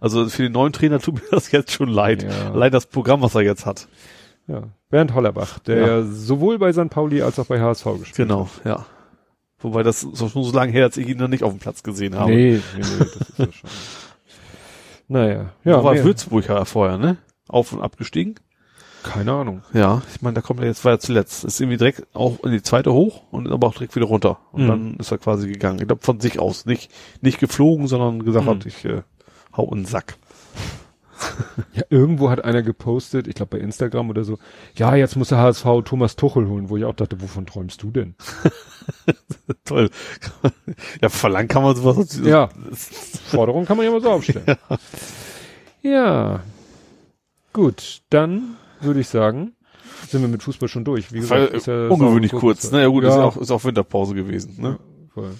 Also 0.00 0.28
für 0.28 0.42
den 0.42 0.52
neuen 0.52 0.72
Trainer 0.74 0.98
tut 0.98 1.14
mir 1.14 1.22
das 1.30 1.50
jetzt 1.52 1.70
schon 1.72 1.88
leid. 1.88 2.22
Ja. 2.24 2.52
Allein 2.52 2.72
das 2.72 2.86
Programm, 2.86 3.22
was 3.22 3.34
er 3.34 3.40
jetzt 3.42 3.64
hat. 3.64 3.88
ja, 4.48 4.64
Bernd 4.90 5.14
Hollerbach, 5.14 5.60
der 5.60 5.76
Ja. 5.86 6.02
sowohl 6.02 6.58
bei 6.58 6.72
St. 6.74 6.90
Pauli 6.90 7.22
als 7.22 7.38
auch 7.38 7.46
bei 7.46 7.58
HSV 7.60 7.84
gespielt 8.00 8.16
Genau, 8.28 8.50
ja. 8.66 8.84
Wobei 9.62 9.82
das 9.82 10.02
ist 10.02 10.18
schon 10.18 10.44
so 10.44 10.52
lange 10.52 10.72
her, 10.72 10.84
als 10.84 10.96
ich 10.96 11.08
ihn 11.08 11.18
noch 11.18 11.28
nicht 11.28 11.44
auf 11.44 11.52
dem 11.52 11.58
Platz 11.60 11.82
gesehen 11.82 12.14
habe. 12.16 12.30
Nee, 12.32 12.60
nee, 12.76 12.82
nee, 12.82 12.98
das 12.98 13.28
ist 13.28 13.38
ja 13.38 13.44
schon. 13.52 13.70
Naja, 15.08 15.50
ja, 15.64 15.72
Ja, 15.72 15.84
war 15.84 15.94
mehr. 15.94 16.04
Würzburg 16.04 16.48
ja 16.48 16.64
vorher, 16.64 16.98
ne? 16.98 17.16
Auf 17.48 17.72
und 17.72 17.82
abgestiegen. 17.82 18.36
keine 19.02 19.32
Ahnung. 19.32 19.62
Ja, 19.74 20.00
ich 20.14 20.22
meine, 20.22 20.34
da 20.34 20.40
kommt 20.40 20.60
er 20.60 20.66
jetzt, 20.66 20.84
war 20.84 20.92
er 20.92 21.00
zuletzt. 21.00 21.44
Ist 21.44 21.60
irgendwie 21.60 21.76
direkt 21.76 22.06
auch 22.14 22.42
in 22.44 22.52
die 22.52 22.62
zweite 22.62 22.92
hoch 22.92 23.22
und 23.30 23.50
aber 23.50 23.66
auch 23.66 23.72
direkt 23.74 23.94
wieder 23.96 24.06
runter. 24.06 24.38
Und 24.52 24.62
Mhm. 24.64 24.68
dann 24.68 24.94
ist 24.98 25.10
er 25.10 25.18
quasi 25.18 25.48
gegangen. 25.48 25.80
Ich 25.80 25.86
glaube 25.86 26.02
von 26.02 26.20
sich 26.20 26.38
aus. 26.38 26.66
Nicht, 26.66 26.90
nicht 27.20 27.38
geflogen, 27.40 27.88
sondern 27.88 28.24
gesagt 28.24 28.46
Mhm. 28.46 28.50
hat, 28.50 28.66
ich 28.66 28.84
äh, 28.84 29.02
hau 29.56 29.64
in 29.72 29.80
den 29.80 29.84
Sack. 29.86 30.14
Ja, 31.74 31.84
irgendwo 31.88 32.28
hat 32.30 32.44
einer 32.44 32.62
gepostet, 32.62 33.26
ich 33.26 33.34
glaube 33.34 33.56
bei 33.56 33.62
Instagram 33.64 34.10
oder 34.10 34.24
so, 34.24 34.38
ja, 34.76 34.94
jetzt 34.94 35.16
muss 35.16 35.28
der 35.28 35.38
HSV 35.38 35.64
Thomas 35.84 36.16
Tuchel 36.16 36.46
holen, 36.48 36.68
wo 36.68 36.76
ich 36.76 36.84
auch 36.84 36.94
dachte, 36.94 37.20
wovon 37.22 37.46
träumst 37.46 37.82
du 37.82 37.90
denn? 37.90 38.14
Toll. 39.64 39.88
ja, 41.00 41.08
verlangen 41.08 41.48
kann 41.48 41.62
man 41.62 41.74
sowas. 41.76 42.20
Ja, 42.22 42.48
Forderung 43.30 43.64
kann 43.64 43.76
man 43.78 43.86
ja 43.86 43.92
mal 43.92 44.00
so 44.02 44.10
aufstellen. 44.10 44.44
ja. 45.82 46.40
Gut, 47.52 48.02
dann 48.10 48.56
würde 48.80 49.00
ich 49.00 49.08
sagen, 49.08 49.52
sind 50.08 50.22
wir 50.22 50.28
mit 50.28 50.42
Fußball 50.42 50.68
schon 50.68 50.84
durch. 50.84 51.12
Wie 51.12 51.20
gesagt, 51.20 51.52
ist 51.52 51.66
ja 51.66 51.88
ungewöhnlich 51.88 52.30
kurz. 52.32 52.62
kurz- 52.62 52.72
Naja 52.72 52.88
gut, 52.88 53.04
ja, 53.04 53.10
ist 53.10 53.16
ja 53.16 53.22
auch, 53.22 53.36
ist 53.36 53.50
auch 53.50 53.64
Winterpause 53.64 54.14
gewesen. 54.14 54.56
Ne? 54.60 54.78
voll. 55.12 55.32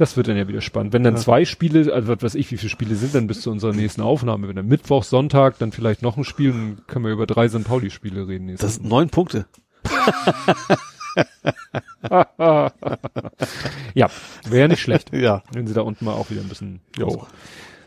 Das 0.00 0.16
wird 0.16 0.28
dann 0.28 0.36
ja 0.38 0.48
wieder 0.48 0.62
spannend. 0.62 0.94
Wenn 0.94 1.02
dann 1.04 1.16
Ja. 1.16 1.20
zwei 1.20 1.44
Spiele, 1.44 1.92
also 1.92 2.08
was 2.08 2.22
weiß 2.22 2.34
ich, 2.34 2.50
wie 2.50 2.56
viele 2.56 2.70
Spiele 2.70 2.94
sind 2.94 3.14
dann 3.14 3.26
bis 3.26 3.42
zu 3.42 3.50
unserer 3.50 3.74
nächsten 3.74 4.00
Aufnahme? 4.00 4.48
Wenn 4.48 4.56
dann 4.56 4.66
Mittwoch, 4.66 5.04
Sonntag, 5.04 5.58
dann 5.58 5.72
vielleicht 5.72 6.00
noch 6.00 6.16
ein 6.16 6.24
Spiel, 6.24 6.52
dann 6.52 6.78
können 6.86 7.04
wir 7.04 7.12
über 7.12 7.26
drei 7.26 7.46
St. 7.50 7.64
Pauli-Spiele 7.64 8.26
reden. 8.26 8.56
Das 8.56 8.76
sind 8.76 8.88
neun 8.88 9.10
Punkte. 9.10 9.44
ja, 13.94 14.08
wäre 14.48 14.68
nicht 14.68 14.80
schlecht, 14.80 15.10
Ja. 15.14 15.42
wenn 15.52 15.66
sie 15.66 15.74
da 15.74 15.82
unten 15.82 16.04
mal 16.06 16.14
auch 16.14 16.30
wieder 16.30 16.40
ein 16.40 16.48
bisschen. 16.48 16.80
Jo. 16.96 17.26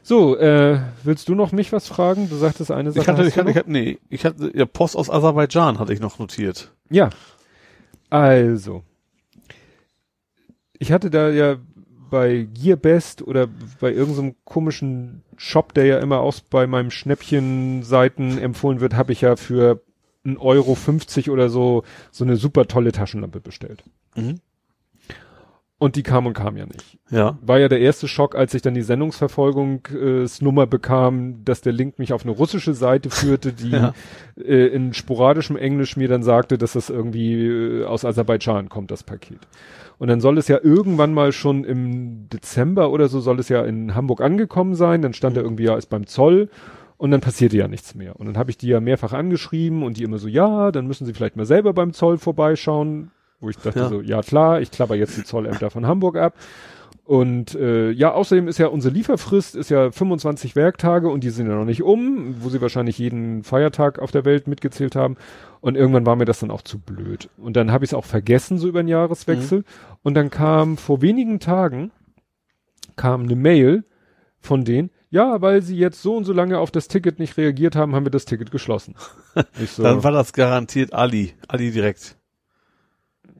So, 0.03 0.37
äh, 0.37 0.81
willst 1.03 1.29
du 1.29 1.35
noch 1.35 1.51
mich 1.51 1.71
was 1.71 1.87
fragen? 1.87 2.29
Du 2.29 2.35
sagtest 2.35 2.69
eine 2.71 2.91
Sache. 2.91 3.01
Ich 3.01 3.07
hatte, 3.07 3.25
ich 3.27 3.37
hatte, 3.37 3.49
ich 3.51 3.55
hatte, 3.57 3.71
nee, 3.71 3.97
ich 4.09 4.25
hatte, 4.25 4.51
ja, 4.55 4.65
Post 4.65 4.97
aus 4.97 5.09
Aserbaidschan 5.09 5.79
hatte 5.79 5.93
ich 5.93 5.99
noch 5.99 6.19
notiert. 6.19 6.71
Ja. 6.89 7.09
Also. 8.09 8.83
Ich 10.77 10.91
hatte 10.91 11.09
da 11.09 11.29
ja 11.29 11.55
bei 12.13 12.47
Gearbest 12.53 13.23
oder 13.23 13.47
bei 13.79 13.91
irgendeinem 13.91 14.35
komischen 14.45 15.23
Shop, 15.35 15.73
der 15.73 15.85
ja 15.85 15.97
immer 15.97 16.19
auch 16.19 16.35
bei 16.51 16.67
meinem 16.67 16.91
Schnäppchenseiten 16.91 18.37
empfohlen 18.37 18.81
wird, 18.81 18.93
habe 18.93 19.13
ich 19.13 19.21
ja 19.21 19.35
für 19.35 19.81
1,50 20.23 20.39
Euro 20.39 20.75
50 20.75 21.31
oder 21.31 21.49
so 21.49 21.81
so 22.11 22.23
eine 22.23 22.35
super 22.35 22.67
tolle 22.67 22.91
Taschenlampe 22.91 23.39
bestellt. 23.39 23.83
Mhm. 24.15 24.35
Und 25.79 25.95
die 25.95 26.03
kam 26.03 26.27
und 26.27 26.33
kam 26.33 26.55
ja 26.55 26.67
nicht. 26.67 26.99
Ja. 27.09 27.39
War 27.41 27.59
ja 27.59 27.67
der 27.67 27.79
erste 27.79 28.07
Schock, 28.07 28.35
als 28.35 28.53
ich 28.53 28.61
dann 28.61 28.75
die 28.75 28.83
Sendungsverfolgungsnummer 28.83 30.67
bekam, 30.67 31.43
dass 31.43 31.61
der 31.61 31.73
Link 31.73 31.97
mich 31.97 32.13
auf 32.13 32.21
eine 32.23 32.31
russische 32.31 32.75
Seite 32.75 33.09
führte, 33.09 33.53
die 33.53 33.71
Ja. 33.71 33.93
äh, 34.37 34.67
in 34.67 34.93
sporadischem 34.93 35.57
Englisch 35.57 35.97
mir 35.97 36.07
dann 36.07 36.21
sagte, 36.21 36.59
dass 36.59 36.73
das 36.73 36.91
irgendwie 36.91 37.47
äh, 37.47 37.85
aus 37.85 38.05
Aserbaidschan 38.05 38.69
kommt, 38.69 38.91
das 38.91 39.03
Paket. 39.03 39.39
Und 40.03 40.09
dann 40.09 40.19
soll 40.19 40.37
es 40.37 40.49
ja 40.49 40.59
irgendwann 40.61 41.13
mal 41.13 41.31
schon 41.31 41.63
im 41.63 42.27
Dezember 42.27 42.91
oder 42.91 43.07
so 43.07 43.21
soll 43.21 43.39
es 43.39 43.47
ja 43.47 43.63
in 43.63 43.95
Hamburg 43.95 44.19
angekommen 44.19 44.75
sein. 44.75 45.01
Dann 45.01 45.13
stand 45.13 45.37
er 45.37 45.43
irgendwie 45.43 45.63
ja 45.63 45.77
ist 45.77 45.85
beim 45.85 46.07
Zoll 46.07 46.49
und 46.97 47.11
dann 47.11 47.21
passierte 47.21 47.55
ja 47.55 47.69
nichts 47.69 47.95
mehr. 47.95 48.19
Und 48.19 48.25
dann 48.25 48.37
habe 48.37 48.49
ich 48.51 48.57
die 48.57 48.67
ja 48.67 48.81
mehrfach 48.81 49.13
angeschrieben 49.13 49.81
und 49.81 49.95
die 49.95 50.03
immer 50.03 50.17
so, 50.17 50.27
ja, 50.27 50.73
dann 50.73 50.87
müssen 50.87 51.05
sie 51.05 51.13
vielleicht 51.13 51.37
mal 51.37 51.45
selber 51.45 51.71
beim 51.71 51.93
Zoll 51.93 52.17
vorbeischauen. 52.17 53.11
Wo 53.39 53.49
ich 53.49 53.55
dachte 53.55 53.79
Ja. 53.79 53.87
so, 53.87 54.01
ja 54.01 54.21
klar, 54.21 54.59
ich 54.59 54.71
klapper 54.71 54.95
jetzt 54.95 55.15
die 55.15 55.23
Zollämter 55.23 55.69
von 55.69 55.87
Hamburg 55.87 56.17
ab. 56.17 56.35
Und 57.05 57.55
äh, 57.55 57.91
ja, 57.91 58.11
außerdem 58.11 58.49
ist 58.49 58.57
ja 58.57 58.67
unsere 58.67 58.93
Lieferfrist 58.93 59.55
ist 59.55 59.69
ja 59.69 59.89
25 59.89 60.57
Werktage 60.57 61.07
und 61.07 61.23
die 61.23 61.29
sind 61.29 61.47
ja 61.47 61.55
noch 61.55 61.63
nicht 61.63 61.81
um, 61.81 62.35
wo 62.39 62.49
sie 62.49 62.59
wahrscheinlich 62.59 62.97
jeden 62.97 63.43
Feiertag 63.43 63.99
auf 63.99 64.11
der 64.11 64.25
Welt 64.25 64.47
mitgezählt 64.47 64.97
haben. 64.97 65.15
Und 65.63 65.75
irgendwann 65.75 66.05
war 66.05 66.17
mir 66.17 66.25
das 66.25 66.39
dann 66.39 66.51
auch 66.51 66.61
zu 66.63 66.77
blöd. 66.77 67.29
Und 67.37 67.55
dann 67.55 67.71
habe 67.71 67.85
ich 67.85 67.91
es 67.91 67.93
auch 67.93 68.03
vergessen, 68.03 68.57
so 68.57 68.67
über 68.67 68.83
den 68.83 68.89
Jahreswechsel. 68.89 69.63
Und 70.03 70.13
dann 70.13 70.29
kam 70.29 70.75
vor 70.75 71.01
wenigen 71.01 71.39
Tagen 71.39 71.91
kam 72.97 73.23
eine 73.23 73.37
Mail 73.37 73.85
von 74.41 74.65
denen, 74.65 74.89
ja, 75.09 75.41
weil 75.41 75.61
sie 75.61 75.77
jetzt 75.77 76.01
so 76.01 76.17
und 76.17 76.25
so 76.25 76.33
lange 76.33 76.59
auf 76.59 76.69
das 76.69 76.89
Ticket 76.89 77.17
nicht 77.17 77.37
reagiert 77.37 77.77
haben, 77.77 77.95
haben 77.95 78.05
wir 78.05 78.11
das 78.11 78.25
Ticket 78.25 78.51
geschlossen. 78.51 78.95
So, 79.65 79.83
Dann 79.83 80.03
war 80.03 80.11
das 80.11 80.33
garantiert 80.33 80.91
Ali. 80.91 81.33
Ali 81.47 81.71
direkt. 81.71 82.17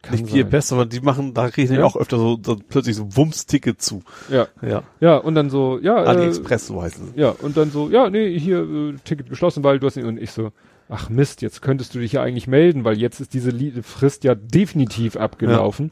kann 0.02 0.16
Nicht 0.16 0.28
sein. 0.30 0.40
Gearbest, 0.40 0.72
aber 0.72 0.86
die 0.86 1.02
machen, 1.02 1.34
da 1.34 1.50
kriege 1.50 1.72
ich 1.74 1.78
Ja. 1.78 1.84
auch 1.84 1.98
öfter 1.98 2.18
so, 2.18 2.40
so 2.42 2.56
plötzlich 2.56 2.96
so 2.96 3.16
Wumms-Ticket 3.18 3.82
zu. 3.82 4.02
Ja, 4.30 4.48
Ja. 4.62 4.84
ja, 5.02 5.18
und 5.18 5.36
dann 5.36 5.50
so, 5.50 5.78
ja, 5.80 6.04
äh, 6.04 6.08
AliExpress, 6.08 6.68
so 6.68 6.82
heißen 6.82 7.08
sie. 7.14 7.20
Ja, 7.20 7.30
und 7.32 7.58
dann 7.58 7.70
so, 7.70 7.90
ja, 7.90 8.10
nee, 8.10 8.40
hier 8.40 8.60
äh, 8.64 8.94
Ticket 9.04 9.30
geschlossen, 9.30 9.64
weil 9.66 9.80
du 9.80 9.88
hast 9.88 9.98
nicht, 9.98 10.06
und 10.06 10.18
ich 10.18 10.32
so, 10.32 10.52
ach 10.94 11.10
Mist, 11.10 11.42
jetzt 11.42 11.62
könntest 11.62 11.94
du 11.96 12.00
dich 12.00 12.14
ja 12.14 12.22
eigentlich 12.22 12.48
melden, 12.48 12.84
weil 12.86 12.98
jetzt 12.98 13.20
ist 13.20 13.34
diese 13.34 13.52
Frist 13.84 14.24
ja 14.24 14.36
definitiv 14.36 15.16
abgelaufen. 15.18 15.92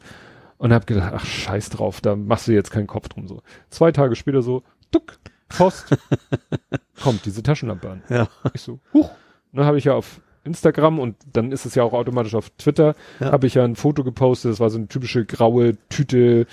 Und 0.58 0.72
hab 0.72 0.86
gedacht, 0.86 1.12
ach 1.16 1.24
scheiß 1.26 1.70
drauf, 1.70 2.00
da 2.00 2.14
machst 2.14 2.46
du 2.46 2.52
jetzt 2.52 2.70
keinen 2.70 2.86
Kopf 2.86 3.08
drum 3.08 3.26
so. 3.26 3.42
Zwei 3.68 3.90
Tage 3.90 4.14
später 4.14 4.42
so, 4.42 4.62
duck, 4.92 5.18
Post, 5.48 5.86
kommt 7.02 7.26
diese 7.26 7.42
Taschenlampe 7.42 7.90
an. 7.90 8.02
Ja. 8.08 8.28
Ich 8.54 8.60
so, 8.60 8.78
huch. 8.94 9.10
Dann 9.52 9.64
habe 9.66 9.78
ich 9.78 9.84
ja 9.84 9.94
auf 9.94 10.20
Instagram 10.44 11.00
und 11.00 11.16
dann 11.32 11.50
ist 11.50 11.66
es 11.66 11.74
ja 11.74 11.82
auch 11.82 11.92
automatisch 11.92 12.34
auf 12.36 12.50
Twitter, 12.50 12.94
Ja. 13.18 13.32
habe 13.32 13.48
ich 13.48 13.54
ja 13.54 13.64
ein 13.64 13.74
Foto 13.76 14.04
gepostet, 14.04 14.52
das 14.52 14.60
war 14.60 14.70
so 14.70 14.78
eine 14.78 14.86
typische 14.86 15.24
graue 15.24 15.76
Tüte, 15.88 16.46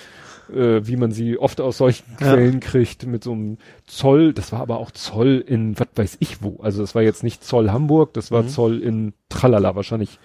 äh, 0.53 0.85
wie 0.87 0.95
man 0.97 1.11
sie 1.11 1.37
oft 1.37 1.61
aus 1.61 1.77
solchen 1.77 2.05
Ja. 2.19 2.27
Quellen 2.33 2.59
kriegt, 2.59 3.05
mit 3.05 3.23
so 3.23 3.31
einem 3.33 3.57
Zoll, 3.87 4.33
das 4.33 4.51
war 4.51 4.59
aber 4.61 4.77
auch 4.79 4.91
Zoll 4.91 5.43
in, 5.45 5.77
was 5.79 5.87
weiß 5.95 6.17
ich 6.19 6.41
wo, 6.41 6.59
also 6.61 6.81
das 6.81 6.95
war 6.95 7.01
jetzt 7.01 7.23
nicht 7.23 7.43
Zoll 7.43 7.71
Hamburg, 7.71 8.13
das 8.13 8.31
war 8.31 8.43
Mhm. 8.43 8.49
Zoll 8.49 8.79
in 8.81 9.13
Tralala 9.29 9.75
wahrscheinlich. 9.75 10.19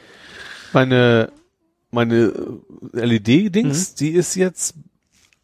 Meine, 0.73 1.31
meine 1.91 2.33
LED-Dings, 2.93 3.93
Mhm. 3.93 3.97
die 3.99 4.11
ist 4.11 4.35
jetzt 4.35 4.75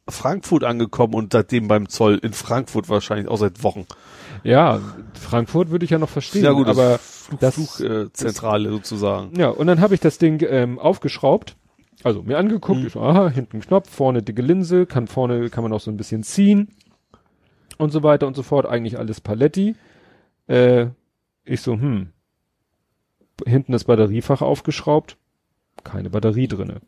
Frankfurt 0.09 0.65
angekommen 0.65 1.15
und 1.15 1.33
seitdem 1.33 1.69
beim 1.69 1.89
Zoll 1.89 2.19
in 2.23 2.33
Frankfurt 2.33 2.89
wahrscheinlich 2.89 3.29
auch 3.29 3.37
seit 3.39 3.63
Wochen. 3.63 3.87
Ja, 4.43 4.81
Frankfurt 5.15 5.71
würde 5.71 5.85
ich 5.85 5.91
ja 5.91 5.99
noch 5.99 6.09
verstehen, 6.09 6.45
ja 6.45 6.53
gut, 6.53 6.67
aber 6.67 6.99
das- 7.39 7.55
Flugzentrale 7.55 8.69
äh, 8.69 8.73
sozusagen. 8.73 9.39
Ja, 9.39 9.51
und 9.51 9.67
dann 9.67 9.81
habe 9.81 9.95
ich 9.95 10.01
das 10.01 10.19
Ding 10.19 10.45
ähm, 10.49 10.79
aufgeschraubt, 10.79 11.57
also 12.05 12.23
mir 12.23 12.39
angeguckt, 12.39 12.81
Mhm. 12.81 12.87
ich 12.87 12.93
so, 12.93 13.01
aha, 13.01 13.29
hinten 13.31 13.61
Knopf, 13.61 13.91
vorne 13.91 14.23
dicke 14.23 14.43
Linse, 14.43 14.87
kann 14.87 15.07
vorne, 15.07 15.51
kann 15.51 15.63
man 15.63 15.73
auch 15.73 15.81
so 15.81 15.91
ein 15.91 15.97
bisschen 15.97 16.23
ziehen 16.23 16.69
und 17.79 17.91
so 17.93 18.03
weiter 18.03 18.27
und 18.27 18.35
so 18.37 18.43
fort, 18.43 18.67
eigentlich 18.67 18.99
alles 18.99 19.21
Paletti. 19.21 19.75
Äh, 20.47 20.87
ich 21.45 21.61
so, 21.61 21.73
hm, 21.73 22.09
hinten 23.47 23.73
das 23.73 23.85
Batteriefach 23.85 24.43
aufgeschraubt, 24.43 25.17
keine 25.85 26.11
Batterie 26.11 26.49
drinne. 26.49 26.81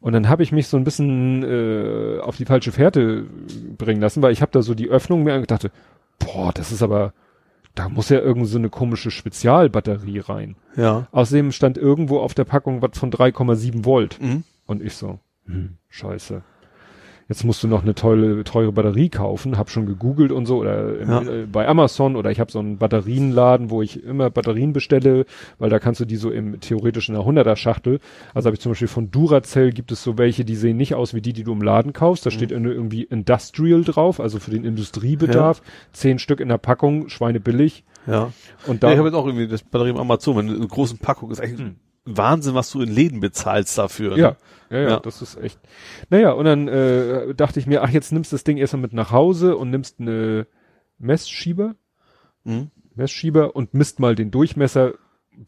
Und 0.00 0.14
dann 0.14 0.28
habe 0.28 0.42
ich 0.42 0.50
mich 0.50 0.66
so 0.66 0.76
ein 0.76 0.82
bisschen 0.84 1.44
äh, 1.44 2.18
auf 2.20 2.36
die 2.36 2.44
falsche 2.44 2.72
Fährte 2.72 3.24
bringen 3.78 4.00
lassen, 4.00 4.20
weil 4.22 4.32
ich 4.32 4.42
habe 4.42 4.50
da 4.50 4.62
so 4.62 4.74
die 4.74 4.88
Öffnung 4.88 5.22
mir 5.22 5.34
angedacht, 5.34 5.70
boah, 6.18 6.52
das 6.52 6.72
ist 6.72 6.82
aber, 6.82 7.12
da 7.76 7.88
muss 7.88 8.08
ja 8.08 8.18
irgend 8.18 8.48
so 8.48 8.58
eine 8.58 8.68
komische 8.68 9.12
Spezialbatterie 9.12 10.18
rein. 10.18 10.56
Ja. 10.76 11.06
Außerdem 11.12 11.52
stand 11.52 11.78
irgendwo 11.78 12.18
auf 12.18 12.34
der 12.34 12.44
Packung 12.44 12.82
was 12.82 12.98
von 12.98 13.12
3,7 13.12 13.84
Volt. 13.84 14.20
Mhm. 14.20 14.42
Und 14.72 14.82
ich 14.82 14.94
so, 14.94 15.18
hm, 15.46 15.76
scheiße. 15.88 16.42
Jetzt 17.28 17.44
musst 17.44 17.62
du 17.62 17.68
noch 17.68 17.82
eine 17.82 17.94
teure, 17.94 18.42
teure 18.44 18.72
Batterie 18.72 19.08
kaufen. 19.08 19.56
Hab 19.56 19.70
schon 19.70 19.86
gegoogelt 19.86 20.32
und 20.32 20.44
so 20.44 20.58
oder 20.58 20.98
im, 20.98 21.08
Ja. 21.08 21.22
äh, 21.22 21.46
bei 21.50 21.66
Amazon 21.66 22.16
oder 22.16 22.30
ich 22.30 22.40
habe 22.40 22.50
so 22.52 22.58
einen 22.58 22.76
Batterienladen, 22.78 23.70
wo 23.70 23.80
ich 23.80 24.02
immer 24.04 24.28
Batterien 24.28 24.72
bestelle, 24.74 25.24
weil 25.58 25.70
da 25.70 25.78
kannst 25.78 26.00
du 26.00 26.04
die 26.04 26.16
so 26.16 26.30
im 26.30 26.60
theoretisch 26.60 27.08
in 27.08 27.14
einer 27.14 27.24
100er 27.24 27.56
Schachtel. 27.56 28.00
Also 28.34 28.48
habe 28.48 28.56
ich 28.56 28.60
zum 28.60 28.72
Beispiel 28.72 28.88
von 28.88 29.10
Duracell 29.10 29.70
gibt 29.72 29.92
es 29.92 30.02
so 30.02 30.18
welche, 30.18 30.44
die 30.44 30.56
sehen 30.56 30.76
nicht 30.76 30.94
aus 30.94 31.14
wie 31.14 31.22
die, 31.22 31.32
die 31.32 31.44
du 31.44 31.52
im 31.52 31.62
Laden 31.62 31.92
kaufst. 31.94 32.26
Da 32.26 32.30
Mhm. 32.30 32.34
steht 32.34 32.50
irgendwie 32.50 33.04
Industrial 33.04 33.82
drauf, 33.82 34.20
also 34.20 34.38
für 34.38 34.50
den 34.50 34.64
Industriebedarf. 34.64 35.62
Zehn 35.92 36.18
Stück 36.18 36.40
in 36.40 36.48
der 36.48 36.58
Packung, 36.58 37.08
Schweinebillig. 37.08 37.84
Ja. 38.06 38.32
Und 38.66 38.82
ja 38.82 38.88
da 38.88 38.92
ich 38.92 38.98
habe 38.98 39.08
jetzt 39.08 39.16
auch 39.16 39.26
irgendwie 39.26 39.46
das 39.48 39.62
Batterie 39.62 39.90
im 39.90 39.96
Amazon, 39.96 40.36
wenn 40.36 40.48
du 40.48 40.56
eine 40.56 40.66
großen 40.66 40.98
Packung 40.98 41.30
ist 41.30 41.40
eigentlich 41.40 41.60
Hm. 41.60 41.76
Wahnsinn, 42.04 42.54
was 42.56 42.68
du 42.72 42.80
in 42.82 42.92
Läden 42.92 43.20
bezahlst 43.20 43.78
dafür. 43.78 44.16
Ja, 44.16 44.16
Ne? 44.16 44.22
ja, 44.22 44.36
ja, 44.72 44.88
Ja. 44.88 45.00
das 45.00 45.22
ist 45.22 45.36
echt. 45.36 45.58
Naja, 46.10 46.32
und 46.32 46.44
dann 46.46 46.66
äh, 46.68 47.34
dachte 47.34 47.60
ich 47.60 47.66
mir, 47.66 47.82
ach, 47.82 47.90
jetzt 47.90 48.10
nimmst 48.12 48.32
du 48.32 48.34
das 48.34 48.44
Ding 48.44 48.56
erstmal 48.56 48.82
mit 48.82 48.92
nach 48.92 49.10
Hause 49.12 49.56
und 49.56 49.70
nimmst 49.70 50.00
eine 50.00 50.46
Messschieber, 50.98 51.74
Mhm. 52.44 52.70
Messschieber 52.94 53.54
und 53.54 53.72
misst 53.74 54.00
mal 54.00 54.14
den 54.16 54.30
Durchmesser, 54.32 54.94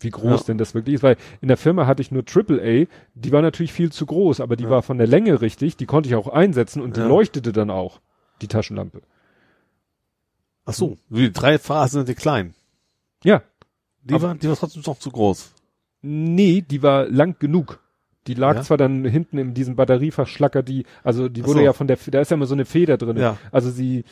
wie 0.01 0.11
groß 0.11 0.41
Ja. 0.43 0.47
denn 0.47 0.59
das 0.59 0.75
wirklich 0.75 0.95
ist. 0.95 1.03
Weil 1.03 1.17
in 1.41 1.49
der 1.49 1.57
Firma 1.57 1.87
hatte 1.87 2.01
ich 2.03 2.11
nur 2.13 2.23
AAA, 2.25 2.87
die 3.15 3.33
war 3.33 3.43
natürlich 3.43 3.73
viel 3.73 3.91
zu 3.93 4.07
groß, 4.07 4.41
aber 4.41 4.57
die 4.57 4.65
Ja. 4.65 4.71
war 4.71 4.83
von 4.83 4.97
der 4.99 5.07
Länge 5.09 5.41
richtig, 5.41 5.77
die 5.77 5.87
konnte 5.87 6.09
ich 6.09 6.15
auch 6.15 6.29
einsetzen 6.29 6.81
und 6.81 6.97
die 6.97 7.01
Ja. 7.01 7.07
leuchtete 7.09 7.53
dann 7.53 7.71
auch, 7.71 8.01
die 8.41 8.49
Taschenlampe. 8.49 9.03
Ach 10.67 10.73
so, 10.73 10.97
die 11.11 11.33
drei 11.33 11.59
Phasen 11.59 12.01
sind 12.01 12.09
die 12.09 12.15
klein. 12.15 12.55
Ja, 13.23 13.43
Die 14.07 14.15
Aber- 14.15 14.29
waren, 14.29 14.39
die 14.39 14.49
war 14.49 14.57
trotzdem 14.57 14.83
noch 14.87 14.99
zu 14.99 15.11
groß. 15.11 15.53
nee, 16.03 16.61
die 16.63 16.83
war 16.83 17.07
lang 17.09 17.39
genug. 17.39 17.81
Die 18.27 18.35
lag 18.35 18.57
Ja? 18.57 18.63
zwar 18.63 18.77
dann 18.77 19.05
hinten 19.05 19.39
in 19.39 19.55
diesem 19.55 19.77
Batteriefach 19.77 20.27
Schlacker, 20.27 20.63
die, 20.63 20.85
also 21.03 21.29
die 21.29 21.43
Ach 21.43 21.47
wurde 21.49 21.59
so. 21.61 21.65
ja 21.65 21.73
von 21.73 21.87
der, 21.87 21.99
da 22.11 22.21
ist 22.21 22.31
ja 22.31 22.37
immer 22.37 22.47
so 22.47 22.55
eine 22.55 22.65
Feder 22.65 22.97
drin. 22.97 23.17
Ja. 23.17 23.37
Also 23.53 23.71
sie 23.71 24.05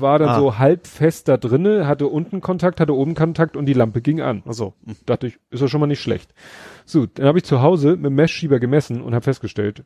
war 0.00 0.18
dann 0.18 0.30
Ah. 0.30 0.38
so 0.38 0.58
halb 0.58 0.86
fest 0.88 1.28
da 1.28 1.36
drinne, 1.36 1.86
hatte 1.86 2.08
unten 2.08 2.40
Kontakt, 2.40 2.80
hatte 2.80 2.94
oben 2.94 3.14
Kontakt 3.14 3.56
und 3.56 3.66
die 3.66 3.74
Lampe 3.74 4.00
ging 4.00 4.20
an. 4.20 4.42
Ach 4.46 4.52
so. 4.52 4.74
Hm. 4.86 4.96
Dachte 5.06 5.28
ich, 5.28 5.38
ist 5.50 5.60
ja 5.60 5.68
schon 5.68 5.80
mal 5.80 5.86
nicht 5.86 6.00
schlecht. 6.02 6.34
So, 6.84 7.06
dann 7.06 7.26
habe 7.26 7.38
ich 7.38 7.44
zu 7.44 7.62
Hause 7.62 7.90
mit 7.96 8.06
dem 8.06 8.14
Messschieber 8.16 8.58
gemessen 8.58 9.00
und 9.00 9.14
habe 9.14 9.22
festgestellt, 9.22 9.84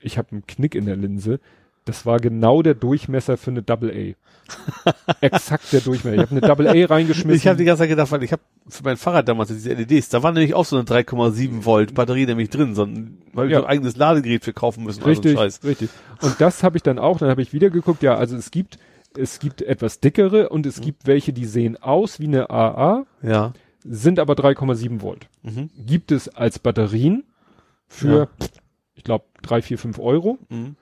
ich 0.00 0.16
habe 0.18 0.28
einen 0.32 0.46
Knick 0.46 0.74
in 0.76 0.86
der 0.86 0.94
Linse. 0.96 1.40
Das 1.86 2.04
war 2.04 2.18
genau 2.18 2.62
der 2.62 2.74
Durchmesser 2.74 3.36
für 3.38 3.50
eine 3.52 3.62
Double 3.62 3.90
A. 3.90 4.92
Exakt 5.20 5.72
der 5.72 5.80
Durchmesser. 5.80 6.14
Ich 6.16 6.20
habe 6.22 6.30
eine 6.32 6.40
Double 6.40 6.68
A 6.68 6.72
reingeschmissen. 6.88 7.30
Ich 7.36 7.46
habe 7.46 7.56
die 7.56 7.64
ganze 7.64 7.82
Zeit 7.82 7.88
gedacht, 7.88 8.10
weil 8.12 8.22
ich 8.22 8.32
habe 8.32 8.42
für 8.68 8.82
mein 8.84 8.96
Fahrrad 8.96 9.28
damals 9.28 9.48
diese 9.48 9.72
LEDs, 9.72 10.08
da 10.08 10.22
war 10.22 10.32
nämlich 10.32 10.52
auch 10.54 10.64
so 10.64 10.76
eine 10.76 10.84
3,7 10.84 11.64
Volt 11.64 11.94
Batterie 11.94 12.26
nämlich 12.26 12.50
drin, 12.50 12.74
sondern 12.74 13.18
weil 13.32 13.46
Ja. 13.50 13.58
wir 13.58 13.64
ein 13.64 13.70
eigenes 13.70 13.96
Ladegerät 13.96 14.44
für 14.44 14.52
kaufen 14.52 14.84
müssen. 14.84 14.98
also 15.00 15.08
Richtig, 15.10 15.38
Scheiß. 15.38 15.60
richtig. 15.64 15.90
Und 16.22 16.40
das 16.40 16.62
habe 16.62 16.76
ich 16.76 16.82
dann 16.82 16.98
auch, 16.98 17.18
dann 17.18 17.30
habe 17.30 17.40
ich 17.42 17.52
wieder 17.52 17.70
geguckt, 17.70 18.02
ja, 18.02 18.16
also 18.16 18.36
es 18.36 18.50
gibt, 18.50 18.78
es 19.16 19.38
gibt 19.38 19.62
etwas 19.62 20.00
dickere 20.00 20.48
und 20.50 20.66
es 20.66 20.80
gibt 20.80 21.06
welche, 21.06 21.32
die 21.32 21.46
sehen 21.46 21.76
aus 21.80 22.18
wie 22.20 22.26
eine 22.26 22.50
AA, 22.50 23.06
Ja. 23.22 23.52
sind 23.84 24.18
aber 24.18 24.34
3,7 24.34 25.00
Volt. 25.02 25.28
Mhm. 25.42 25.70
Gibt 25.86 26.10
es 26.12 26.28
als 26.28 26.58
Batterien 26.58 27.22
für, 27.86 28.28
Ja. 28.40 28.46
ich 28.96 29.04
glaube, 29.04 29.24
drei, 29.42 29.62
vier, 29.62 29.78
fünf 29.78 29.98
Euro 30.00 30.38
Mhm. 30.48 30.74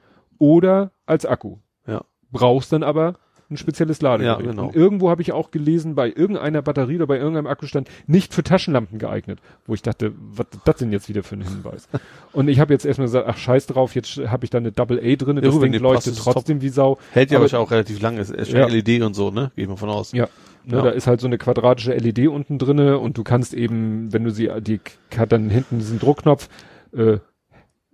Oder 0.44 0.90
als 1.06 1.24
Akku. 1.24 1.56
Ja. 1.86 2.02
Brauchst 2.30 2.72
dann 2.72 2.82
aber 2.82 3.14
ein 3.50 3.56
spezielles 3.56 4.00
Ladegerät. 4.02 4.44
Ja, 4.44 4.50
genau. 4.52 4.66
Und 4.68 4.76
irgendwo 4.76 5.10
habe 5.10 5.22
ich 5.22 5.32
auch 5.32 5.50
gelesen, 5.50 5.94
bei 5.94 6.08
irgendeiner 6.08 6.62
Batterie 6.62 6.96
oder 6.96 7.06
bei 7.06 7.18
irgendeinem 7.18 7.46
Akkustand, 7.46 7.88
nicht 8.06 8.32
für 8.34 8.42
Taschenlampen 8.42 8.98
geeignet. 8.98 9.38
Wo 9.66 9.74
ich 9.74 9.82
dachte, 9.82 10.12
was 10.18 10.46
das 10.64 10.76
denn 10.76 10.92
jetzt 10.92 11.08
wieder 11.08 11.22
für 11.22 11.36
ein 11.36 11.42
Hinweis? 11.42 11.88
Und 12.32 12.48
ich 12.48 12.58
habe 12.58 12.72
jetzt 12.72 12.84
erstmal 12.84 13.06
gesagt, 13.06 13.26
ach 13.28 13.36
scheiß 13.36 13.66
drauf, 13.66 13.94
jetzt 13.94 14.16
habe 14.18 14.44
ich 14.44 14.50
da 14.50 14.58
eine 14.58 14.72
Double 14.72 14.98
A 14.98 15.16
drin, 15.16 15.36
Ja, 15.36 15.42
das 15.42 15.60
wenn 15.60 15.72
Ding 15.72 15.80
leuchtet 15.82 16.16
trotzdem 16.18 16.62
wie 16.62 16.68
Sau. 16.70 16.98
Hält 17.12 17.30
ja 17.30 17.38
Aber- 17.38 17.58
auch 17.58 17.70
relativ 17.70 18.00
lange, 18.00 18.20
ist 18.20 18.32
Ja. 18.52 18.66
LED 18.66 19.02
und 19.02 19.14
so, 19.14 19.30
ne? 19.30 19.50
Gehe 19.54 19.64
ich 19.64 19.68
mal 19.68 19.76
von 19.76 19.90
aus. 19.90 20.12
Ja. 20.12 20.28
Ne, 20.64 20.76
Ja. 20.78 20.82
Da 20.82 20.90
ist 20.90 21.06
halt 21.06 21.20
so 21.20 21.26
eine 21.26 21.36
quadratische 21.38 21.92
LED 21.94 22.26
unten 22.28 22.58
drinne 22.58 22.98
und 22.98 23.18
du 23.18 23.24
kannst 23.24 23.52
eben, 23.54 24.12
wenn 24.12 24.24
du 24.24 24.30
sie, 24.30 24.50
die 24.62 24.80
hat 25.16 25.30
dann 25.32 25.50
hinten 25.50 25.78
diesen 25.78 25.98
Druckknopf, 25.98 26.48
äh, 26.96 27.18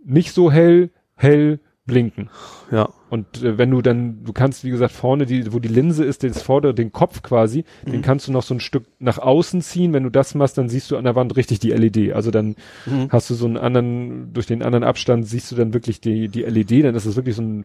nicht 0.04 0.32
so 0.32 0.50
hell, 0.52 0.90
hell, 1.16 1.58
blinken. 1.90 2.30
Ja. 2.70 2.88
Und 3.10 3.42
äh, 3.42 3.58
wenn 3.58 3.70
du 3.70 3.82
dann, 3.82 4.24
du 4.24 4.32
kannst, 4.32 4.64
wie 4.64 4.70
gesagt, 4.70 4.92
vorne, 4.92 5.26
die, 5.26 5.52
wo 5.52 5.58
die 5.58 5.68
Linse 5.68 6.04
ist, 6.04 6.22
das 6.22 6.40
vordere, 6.42 6.72
den 6.74 6.92
Kopf 6.92 7.22
quasi, 7.22 7.64
Mhm. 7.84 7.92
den 7.92 8.02
kannst 8.02 8.28
du 8.28 8.32
noch 8.32 8.42
so 8.42 8.54
ein 8.54 8.60
Stück 8.60 8.84
nach 8.98 9.18
außen 9.18 9.60
ziehen. 9.62 9.92
Wenn 9.92 10.04
du 10.04 10.10
das 10.10 10.34
machst, 10.34 10.56
dann 10.58 10.68
siehst 10.68 10.90
du 10.90 10.96
an 10.96 11.04
der 11.04 11.14
Wand 11.16 11.36
richtig 11.36 11.58
die 11.60 11.70
LED. 11.72 12.12
Also 12.14 12.30
dann 12.30 12.56
Mhm. 12.86 13.08
hast 13.10 13.28
du 13.30 13.34
so 13.34 13.46
einen 13.46 13.56
anderen, 13.56 14.32
durch 14.32 14.46
den 14.46 14.62
anderen 14.62 14.84
Abstand 14.84 15.26
siehst 15.26 15.50
du 15.52 15.56
dann 15.56 15.74
wirklich 15.74 16.00
die, 16.00 16.28
die 16.28 16.42
LED, 16.44 16.84
dann 16.84 16.94
ist 16.94 17.06
es 17.06 17.16
wirklich 17.16 17.36
so 17.36 17.42
ein 17.42 17.64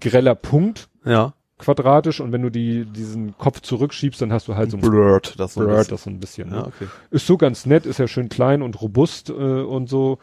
greller 0.00 0.34
Punkt, 0.34 0.88
Ja. 1.04 1.34
quadratisch, 1.58 2.20
und 2.20 2.32
wenn 2.32 2.42
du 2.42 2.50
die, 2.50 2.84
diesen 2.84 3.36
Kopf 3.38 3.60
zurückschiebst, 3.60 4.20
dann 4.22 4.32
hast 4.32 4.48
du 4.48 4.54
halt 4.56 4.70
so 4.70 4.76
ein 4.76 4.80
Blurred, 4.80 5.34
das 5.38 5.54
so 5.54 5.60
ein 5.60 5.66
Blurred, 5.66 5.78
bisschen. 5.88 5.94
das 5.94 6.02
so 6.04 6.10
ein 6.10 6.20
bisschen. 6.20 6.48
Ne? 6.50 6.56
Ja, 6.56 6.66
okay. 6.66 6.86
Ist 7.10 7.26
so 7.26 7.36
ganz 7.36 7.66
nett, 7.66 7.86
ist 7.86 7.98
ja 7.98 8.06
schön 8.08 8.28
klein 8.28 8.62
und 8.62 8.80
robust 8.80 9.30
äh, 9.30 9.32
und 9.32 9.88
so. 9.88 10.18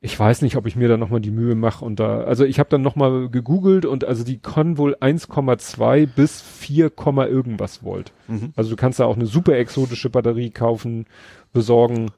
Ich 0.00 0.18
weiß 0.18 0.42
nicht, 0.42 0.56
ob 0.56 0.66
ich 0.66 0.76
mir 0.76 0.88
da 0.88 0.96
nochmal 0.98 1.20
die 1.20 1.30
Mühe 1.30 1.54
mache 1.54 1.84
und 1.84 1.98
da, 1.98 2.20
also 2.20 2.44
ich 2.44 2.58
habe 2.58 2.68
dann 2.68 2.82
nochmal 2.82 3.30
gegoogelt 3.30 3.86
und 3.86 4.04
also 4.04 4.24
die 4.24 4.38
können 4.38 4.76
wohl 4.76 4.94
1,2 4.96 6.06
bis 6.06 6.42
4, 6.42 6.90
Komma 6.90 7.26
irgendwas 7.26 7.82
Volt. 7.82 8.12
Mhm. 8.28 8.52
Also 8.56 8.70
du 8.70 8.76
kannst 8.76 9.00
da 9.00 9.06
auch 9.06 9.16
eine 9.16 9.26
super 9.26 9.56
exotische 9.56 10.10
Batterie 10.10 10.50
kaufen, 10.50 11.06
besorgen. 11.52 12.10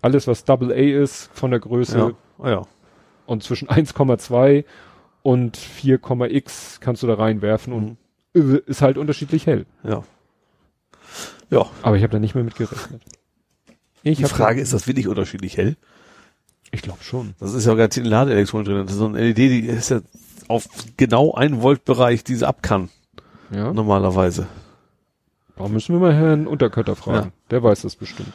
Alles, 0.00 0.26
was 0.26 0.44
Double 0.44 0.72
A 0.72 1.02
ist 1.02 1.30
von 1.34 1.50
der 1.50 1.60
Größe 1.60 1.98
Ja. 1.98 2.12
Ah, 2.38 2.50
ja. 2.50 2.62
und 3.26 3.42
zwischen 3.42 3.68
1,2 3.68 4.64
und 5.22 5.58
4,x 5.58 6.80
kannst 6.80 7.02
du 7.02 7.06
da 7.06 7.14
reinwerfen 7.14 7.74
und 7.74 7.96
äh, 8.34 8.60
ist 8.66 8.80
halt 8.80 8.96
unterschiedlich 8.96 9.46
hell. 9.46 9.66
Ja. 9.84 10.02
Ja. 11.50 11.66
Aber 11.82 11.96
ich 11.96 12.02
habe 12.02 12.12
da 12.12 12.18
nicht 12.18 12.34
mehr 12.34 12.44
mit 12.44 12.56
gerechnet. 12.56 13.02
Ich 14.02 14.18
Die 14.18 14.24
Frage 14.24 14.56
da, 14.56 14.62
ist 14.62 14.72
das 14.72 14.86
wirklich 14.86 15.08
unterschiedlich 15.08 15.58
hell? 15.58 15.76
Ich 16.70 16.82
glaube 16.82 17.02
schon. 17.02 17.34
Das 17.40 17.52
ist 17.54 17.66
ja 17.66 17.74
gar 17.74 17.88
keine 17.88 18.08
Ladeelektronik 18.08 18.66
drin. 18.66 18.82
Das 18.86 18.92
ist 18.92 18.98
so 18.98 19.06
ein 19.06 19.14
LED, 19.14 19.38
die 19.38 19.60
ist 19.66 19.90
ja 19.90 20.00
auf 20.48 20.66
genau 20.96 21.34
einen 21.34 21.62
Volt 21.62 21.84
Bereich, 21.84 22.24
die 22.24 22.34
sie 22.36 22.46
ab 22.46 22.62
kann, 22.62 22.88
Ja. 23.50 23.72
normalerweise. 23.72 24.46
Da 25.56 25.68
müssen 25.68 25.94
wir 25.94 26.00
mal 26.00 26.14
Herrn 26.14 26.46
Unterkötter 26.46 26.96
fragen. 26.96 27.26
Ja. 27.26 27.32
Der 27.50 27.62
weiß 27.62 27.82
das 27.82 27.96
bestimmt. 27.96 28.32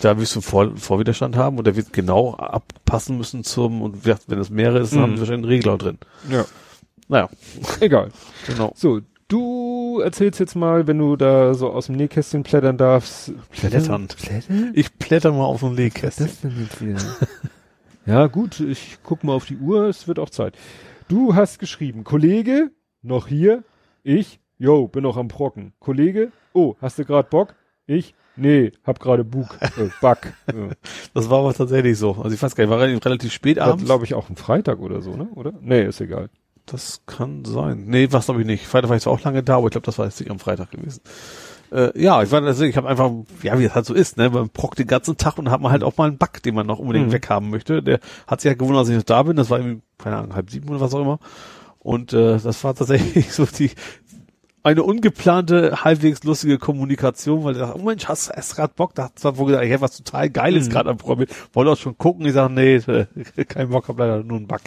Da 0.00 0.18
wirst 0.20 0.36
du 0.36 0.42
Vor 0.42 0.76
Vorwiderstand 0.76 1.36
haben 1.36 1.56
und 1.56 1.66
der 1.66 1.74
wird 1.74 1.92
genau 1.94 2.34
abpassen 2.34 3.16
müssen 3.16 3.42
zum, 3.44 3.80
und 3.80 4.04
wenn 4.04 4.38
es 4.38 4.50
mehrere 4.50 4.80
ist, 4.80 4.92
dann 4.92 4.98
Mhm. 4.98 5.02
haben 5.04 5.14
sie 5.14 5.20
wahrscheinlich 5.20 5.44
einen 5.44 5.52
Regler 5.52 5.78
drin. 5.78 5.98
Ja. 6.30 6.44
Naja, 7.08 7.28
Egal. 7.80 8.10
genau. 8.46 8.72
So, 8.76 9.00
du 9.96 10.02
erzählst 10.02 10.40
jetzt 10.40 10.54
mal, 10.54 10.86
wenn 10.86 10.98
du 10.98 11.16
da 11.16 11.54
so 11.54 11.70
aus 11.70 11.86
dem 11.86 11.96
Nähkästchen 11.96 12.42
plättern 12.42 12.76
darfst. 12.76 13.32
Plättern. 13.50 14.08
Plättern? 14.08 14.72
Ich 14.74 14.92
blätter 14.94 15.32
mal 15.32 15.44
auf 15.44 15.60
so 15.60 15.66
ein 15.66 15.74
Legkästchen. 15.74 16.28
denn 16.42 16.52
jetzt 16.60 16.80
wieder? 16.84 16.98
ja, 18.06 18.26
gut, 18.26 18.60
ich 18.60 18.98
guck 19.02 19.24
mal 19.24 19.32
auf 19.32 19.46
die 19.46 19.56
Uhr, 19.56 19.84
es 19.86 20.06
wird 20.08 20.18
auch 20.18 20.30
Zeit. 20.30 20.56
Du 21.08 21.34
hast 21.34 21.58
geschrieben, 21.58 22.04
Kollege, 22.04 22.70
noch 23.02 23.26
hier, 23.28 23.62
ich, 24.02 24.40
yo, 24.58 24.88
bin 24.88 25.02
noch 25.02 25.16
am 25.16 25.28
Brocken. 25.28 25.72
Kollege, 25.78 26.32
oh, 26.52 26.74
hast 26.80 26.98
du 26.98 27.04
grad 27.04 27.30
Bock? 27.30 27.54
Ich, 27.86 28.14
nee, 28.36 28.72
hab 28.84 28.98
gerade 29.00 29.24
Bug, 29.24 29.56
äh, 29.60 29.88
Back. 30.00 30.34
Das 31.14 31.30
war 31.30 31.38
aber 31.38 31.54
tatsächlich 31.54 31.96
so. 31.98 32.12
Also 32.22 32.34
ich 32.34 32.42
weiß 32.42 32.54
gar 32.54 32.64
nicht, 32.64 32.70
war 32.70 32.80
relativ- 32.80 33.32
spät 33.32 33.56
Das 33.56 33.68
abends. 33.68 33.84
glaube 33.84 34.04
ich 34.04 34.12
auch 34.14 34.28
ein 34.28 34.36
Freitag 34.36 34.80
oder 34.80 35.00
so, 35.00 35.16
ne? 35.16 35.28
Oder? 35.34 35.54
Nee, 35.60 35.84
ist 35.86 36.00
egal. 36.00 36.28
Das 36.66 37.02
kann 37.06 37.44
sein. 37.44 37.84
Nee, 37.86 38.08
was 38.10 38.26
glaube 38.26 38.40
ich 38.40 38.46
nicht. 38.46 38.66
Freitag 38.66 38.88
war 38.90 38.96
ich 38.96 39.02
zwar 39.02 39.12
auch 39.12 39.22
lange 39.22 39.42
da, 39.42 39.56
aber 39.56 39.66
ich 39.66 39.70
glaube, 39.72 39.86
das 39.86 39.98
war 39.98 40.06
jetzt 40.06 40.18
nicht 40.20 40.30
am 40.30 40.38
Freitag 40.40 40.72
gewesen. 40.72 41.00
Äh, 41.72 42.00
ja, 42.00 42.22
ich 42.22 42.30
war 42.30 42.42
also 42.42 42.64
ich 42.64 42.76
habe 42.76 42.88
einfach, 42.88 43.10
ja, 43.42 43.58
wie 43.58 43.64
es 43.64 43.74
halt 43.74 43.86
so 43.86 43.94
ist, 43.94 44.16
ne, 44.16 44.30
man 44.30 44.50
prockt 44.50 44.78
den 44.78 44.86
ganzen 44.86 45.16
Tag 45.16 45.38
und 45.38 45.50
hat 45.50 45.60
man 45.60 45.72
halt 45.72 45.82
auch 45.84 45.96
mal 45.96 46.08
einen 46.08 46.18
Bug, 46.18 46.42
den 46.44 46.54
man 46.54 46.66
noch 46.66 46.78
unbedingt 46.78 47.08
Mhm. 47.08 47.12
weghaben 47.12 47.50
möchte. 47.50 47.82
Der 47.82 48.00
hat 48.26 48.40
sich 48.40 48.48
ja 48.48 48.54
gewundert, 48.54 48.82
dass 48.82 48.88
ich 48.90 48.96
noch 48.96 49.02
da 49.04 49.22
bin. 49.22 49.36
Das 49.36 49.50
war 49.50 49.58
irgendwie, 49.58 49.82
keine 49.98 50.16
Ahnung, 50.16 50.34
halb 50.34 50.50
sieben 50.50 50.68
oder 50.68 50.80
was 50.80 50.94
auch 50.94 51.00
immer. 51.02 51.18
Und 51.78 52.12
äh, 52.12 52.38
das 52.38 52.64
war 52.64 52.74
tatsächlich 52.74 53.32
so 53.32 53.46
die 53.46 53.70
eine 54.66 54.82
ungeplante, 54.82 55.84
halbwegs 55.84 56.24
lustige 56.24 56.58
Kommunikation, 56.58 57.44
weil 57.44 57.54
er 57.54 57.68
sagt, 57.68 57.78
oh 57.78 57.84
Mensch, 57.84 58.06
hast, 58.06 58.30
hast 58.30 58.56
grad 58.56 58.74
Bock? 58.74 58.94
Da 58.96 59.04
hat 59.04 59.18
zwar 59.18 59.36
wohl 59.38 59.46
gesagt, 59.46 59.64
ich 59.64 59.70
hätte 59.70 59.80
was 59.82 59.96
total 59.96 60.28
Geiles 60.28 60.66
Mhm. 60.66 60.72
gerade 60.72 60.90
am 60.90 60.96
Programm. 60.96 61.26
Wollte 61.52 61.70
auch 61.70 61.76
schon 61.76 61.96
gucken. 61.96 62.26
Ich 62.26 62.32
sage, 62.32 62.52
nee, 62.52 62.74
äh, 62.76 63.06
kein 63.48 63.68
Bock, 63.70 63.86
hab 63.88 63.98
leider 63.98 64.22
nur 64.24 64.38
einen 64.38 64.48
Bug. 64.48 64.60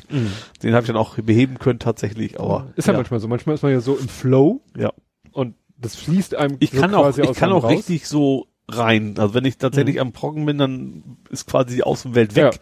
Den 0.63 0.73
habe 0.73 0.81
ich 0.83 0.87
dann 0.87 0.95
auch 0.95 1.15
beheben 1.17 1.59
können 1.59 1.79
tatsächlich, 1.79 2.39
aber 2.39 2.67
Ist 2.77 2.87
ja, 2.87 2.93
manchmal 2.93 3.19
so. 3.19 3.27
Manchmal 3.27 3.55
ist 3.55 3.61
man 3.63 3.71
ja 3.73 3.81
so 3.81 3.97
im 3.97 4.07
Flow 4.07 4.61
ja. 4.77 4.91
und 5.31 5.55
das 5.77 5.95
fließt 5.97 6.35
einem 6.35 6.55
Ich 6.59 6.71
so 6.71 6.79
kann 6.79 6.93
auch, 6.95 7.17
ich 7.17 7.33
kann 7.33 7.51
auch 7.51 7.63
raus. 7.65 7.71
richtig 7.71 8.07
so 8.07 8.47
rein. 8.69 9.15
Also 9.17 9.33
wenn 9.33 9.43
ich 9.45 9.57
tatsächlich 9.57 9.99
am 9.99 10.11
Brocken 10.13 10.45
bin, 10.45 10.57
dann 10.57 11.17
ist 11.29 11.45
quasi 11.47 11.75
die 11.75 11.83
Außenwelt 11.83 12.35
weg. 12.35 12.53
Ja. 12.53 12.59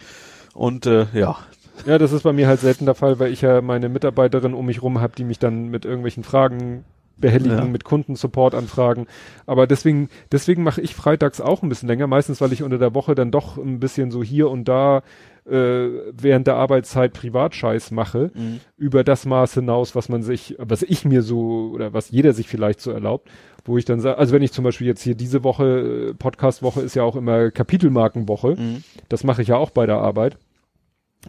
Und 0.55 0.85
äh, 0.87 1.05
ja, 1.13 1.37
Ja, 1.85 1.99
das 1.99 2.11
ist 2.13 2.23
bei 2.23 2.33
mir 2.33 2.47
halt 2.47 2.61
selten 2.61 2.85
der 2.85 2.95
Fall, 2.95 3.19
weil 3.19 3.31
ich 3.31 3.41
ja 3.41 3.61
meine 3.61 3.89
Mitarbeiterin 3.89 4.55
um 4.55 4.65
mich 4.65 4.81
rum 4.81 4.99
habe, 5.01 5.13
die 5.15 5.23
mich 5.23 5.37
dann 5.37 5.67
mit 5.67 5.85
irgendwelchen 5.85 6.23
Fragen 6.23 6.83
behelligen, 7.17 7.57
Ja. 7.57 7.65
mit 7.65 7.83
Kundensupport-Anfragen. 7.83 9.07
Aber 9.45 9.67
deswegen, 9.67 10.09
deswegen 10.31 10.63
mache 10.63 10.81
ich 10.81 10.95
freitags 10.95 11.41
auch 11.41 11.63
ein 11.63 11.69
bisschen 11.69 11.87
länger, 11.89 12.07
meistens 12.07 12.41
weil 12.41 12.53
ich 12.53 12.63
unter 12.63 12.77
der 12.77 12.93
Woche 12.93 13.15
dann 13.15 13.31
doch 13.31 13.57
ein 13.57 13.79
bisschen 13.79 14.11
so 14.11 14.23
hier 14.23 14.49
und 14.49 14.65
da 14.67 15.01
äh, 15.45 15.87
während 16.11 16.45
der 16.47 16.55
Arbeitszeit 16.55 17.13
Privatscheiß 17.13 17.91
mache, 17.91 18.31
über 18.75 19.03
das 19.05 19.25
Maß 19.25 19.53
hinaus, 19.53 19.95
was 19.95 20.09
man 20.09 20.21
sich, 20.21 20.55
was 20.59 20.81
ich 20.83 21.05
mir 21.05 21.21
so 21.21 21.71
oder 21.73 21.93
was 21.93 22.11
jeder 22.11 22.33
sich 22.33 22.49
vielleicht 22.49 22.81
so 22.81 22.91
erlaubt, 22.91 23.29
wo 23.63 23.77
ich 23.77 23.85
dann 23.85 24.01
sage, 24.01 24.17
also 24.17 24.33
wenn 24.35 24.41
ich 24.41 24.51
zum 24.51 24.65
Beispiel 24.65 24.87
jetzt 24.87 25.01
hier 25.01 25.15
diese 25.15 25.45
Woche, 25.45 26.09
äh, 26.09 26.13
Podcast-Woche 26.15 26.81
ist 26.81 26.95
ja 26.95 27.03
auch 27.03 27.15
immer 27.15 27.49
Kapitelmarkenwoche, 27.51 28.57
das 29.07 29.23
mache 29.23 29.41
ich 29.41 29.47
ja 29.47 29.55
auch 29.55 29.69
bei 29.69 29.85
der 29.85 29.97
Arbeit. 29.99 30.37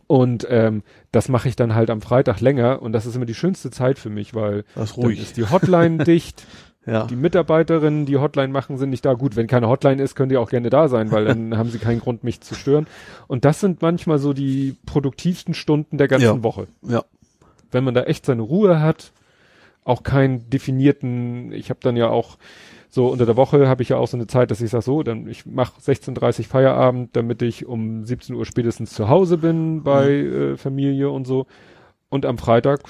Und 0.07 0.47
ähm, 0.51 0.83
das 1.13 1.29
mache 1.29 1.49
ich 1.49 1.57
dann 1.57 1.75
halt 1.75 1.91
am 1.91 2.01
Freitag 2.01 2.41
länger 2.41 2.83
und 2.83 2.93
das 2.93 3.07
ist 3.07 3.17
immer 3.17 3.25
die 3.27 3.35
schönste 3.35 3.71
Zeit 3.71 3.99
für 3.99 4.11
mich, 4.11 4.35
weil 4.35 4.65
das 4.75 4.91
ist 4.91 4.97
dann 4.97 5.05
ruhig. 5.05 5.21
ist 5.21 5.37
die 5.37 5.49
Hotline 5.51 5.99
dicht, 6.05 6.47
Ja. 6.87 7.07
die 7.07 7.17
Mitarbeiterinnen, 7.17 8.07
die 8.07 8.17
Hotline 8.19 8.53
machen, 8.53 8.77
sind 8.79 8.91
nicht 8.91 9.05
da. 9.05 9.15
Gut, 9.15 9.35
wenn 9.35 9.47
keine 9.47 9.69
Hotline 9.69 10.01
ist, 10.03 10.15
können 10.15 10.29
die 10.29 10.37
auch 10.37 10.51
gerne 10.51 10.71
da 10.71 10.89
sein, 10.89 11.11
weil 11.11 11.25
dann 11.25 11.57
haben 11.59 11.71
sie 11.71 11.79
keinen 11.79 12.01
Grund, 12.01 12.23
mich 12.23 12.41
zu 12.43 12.55
stören. 12.55 12.87
Und 13.27 13.45
das 13.45 13.61
sind 13.61 13.83
manchmal 13.83 14.19
so 14.19 14.33
die 14.33 14.77
produktivsten 14.87 15.55
Stunden 15.55 15.99
der 15.99 16.07
ganzen 16.09 16.25
Ja. 16.27 16.43
Woche. 16.43 16.69
ja. 16.83 17.03
Wenn 17.71 17.85
man 17.85 17.95
da 17.95 18.05
echt 18.05 18.25
seine 18.25 18.43
Ruhe 18.43 18.81
hat, 18.81 19.13
auch 19.85 20.03
keinen 20.03 20.49
definierten, 20.51 21.53
ich 21.53 21.71
habe 21.71 21.81
dann 21.83 21.97
ja 21.97 22.09
auch 22.09 22.39
so 22.91 23.09
unter 23.09 23.27
der 23.27 23.37
Woche 23.37 23.69
habe 23.69 23.83
ich 23.83 23.91
ja 23.91 23.97
auch 23.97 24.09
so 24.09 24.17
eine 24.17 24.27
Zeit, 24.27 24.51
dass 24.51 24.61
ich 24.61 24.71
sage 24.71 24.83
so, 24.83 25.03
dann 25.03 25.27
ich 25.29 25.47
mache 25.47 25.81
16:30 25.81 26.47
Feierabend, 26.47 27.15
damit 27.15 27.43
ich 27.43 27.67
um 27.67 28.05
17 28.05 28.35
Uhr 28.35 28.47
spätestens 28.47 28.93
zu 28.93 29.09
Hause 29.09 29.39
bin 29.39 29.83
bei 29.83 30.11
äh, 30.11 30.57
Familie 30.57 31.11
und 31.11 31.27
so. 31.27 31.47
Und 32.09 32.25
am 32.25 32.39
Freitag 32.39 32.81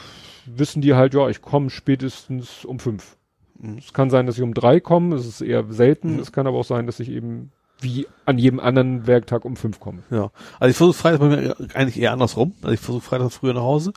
wissen 0.46 0.80
die 0.80 0.94
halt, 0.94 1.14
ja, 1.14 1.28
ich 1.28 1.42
komme 1.42 1.70
spätestens 1.70 2.64
um 2.64 2.78
fünf. 2.78 3.16
Mhm. 3.58 3.78
Es 3.78 3.92
kann 3.92 4.10
sein, 4.10 4.26
dass 4.26 4.36
ich 4.36 4.42
um 4.42 4.54
drei 4.54 4.80
komme, 4.80 5.16
es 5.16 5.26
ist 5.26 5.40
eher 5.40 5.64
selten. 5.70 6.14
Mhm. 6.14 6.20
Es 6.20 6.32
kann 6.32 6.46
aber 6.46 6.58
auch 6.58 6.64
sein, 6.64 6.86
dass 6.86 7.00
ich 7.00 7.10
eben 7.10 7.50
wie 7.80 8.06
an 8.24 8.38
jedem 8.38 8.60
anderen 8.60 9.06
Werktag 9.06 9.44
um 9.44 9.56
fünf 9.56 9.78
komme. 9.80 10.02
Ja. 10.10 10.30
Also 10.58 10.70
ich 10.70 10.76
versuche 10.76 10.98
Freitag 10.98 11.20
bei 11.20 11.28
mir 11.28 11.56
eigentlich 11.74 12.00
eher 12.00 12.12
andersrum. 12.12 12.54
Also 12.62 12.74
ich 12.74 12.80
versuche 12.80 13.04
Freitag 13.04 13.30
früher 13.32 13.54
nach 13.54 13.62
Hause. 13.62 13.92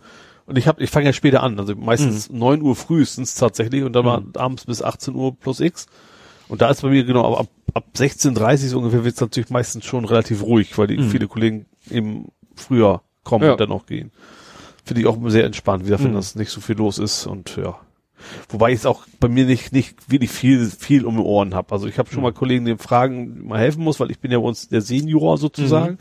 Und 0.52 0.58
ich 0.58 0.68
habe, 0.68 0.84
ich 0.84 0.90
fange 0.90 1.06
ja 1.06 1.14
später 1.14 1.44
an, 1.44 1.58
also 1.60 1.76
meistens 1.76 2.30
neun 2.30 2.62
Uhr 2.62 2.76
frühestens 2.76 3.36
tatsächlich 3.36 3.84
und 3.84 3.94
dann 3.94 4.04
mal 4.06 4.24
abends 4.36 4.66
bis 4.66 4.82
18 4.84 5.16
Uhr 5.16 5.34
plus 5.36 5.60
X. 5.62 5.86
Und 6.50 6.62
da 6.62 6.70
ist 6.70 6.82
bei 6.82 6.90
mir 6.90 7.06
genau, 7.06 7.26
aber 7.26 7.40
ab, 7.40 7.48
ab 7.74 7.86
16.30 7.96 8.68
so 8.68 8.80
ungefähr 8.80 9.06
wird 9.06 9.16
es 9.16 9.22
natürlich 9.22 9.50
meistens 9.50 9.86
schon 9.86 10.04
relativ 10.04 10.44
ruhig, 10.44 10.78
weil 10.78 10.88
die 10.88 10.98
Mhm. 10.98 11.10
viele 11.10 11.28
Kollegen 11.30 11.66
eben 11.90 12.34
früher 12.56 13.02
kommen 13.24 13.46
Ja. 13.46 13.54
und 13.54 13.62
dann 13.62 13.72
auch 13.72 13.86
gehen. 13.86 14.12
Finde 14.84 15.02
ich 15.02 15.08
auch 15.08 15.18
sehr 15.28 15.46
entspannt, 15.46 15.86
wieder 15.86 16.00
wenn 16.04 16.12
Mhm. 16.12 16.16
das 16.16 16.36
nicht 16.36 16.50
so 16.52 16.60
viel 16.60 16.76
los 16.76 16.98
ist 16.98 17.26
und 17.28 17.56
ja. 17.56 17.80
Wobei 18.50 18.72
ich 18.72 18.80
es 18.80 18.86
auch 18.86 19.06
bei 19.20 19.30
mir 19.30 19.46
nicht, 19.46 19.72
nicht 19.72 20.12
wirklich 20.12 20.30
viel, 20.32 20.66
viel 20.70 21.06
um 21.06 21.16
die 21.16 21.24
Ohren 21.24 21.56
habe. 21.56 21.72
Also 21.72 21.88
ich 21.88 21.98
habe 21.98 22.10
schon 22.12 22.22
mal 22.22 22.34
Kollegen, 22.34 22.66
denen 22.66 22.78
Fragen 22.78 23.48
mal 23.48 23.58
helfen 23.60 23.84
muss, 23.84 24.00
weil 24.00 24.12
ich 24.12 24.20
bin 24.20 24.32
ja 24.32 24.38
bei 24.40 24.46
uns 24.46 24.68
der 24.68 24.82
Senior 24.82 25.38
sozusagen. 25.38 25.98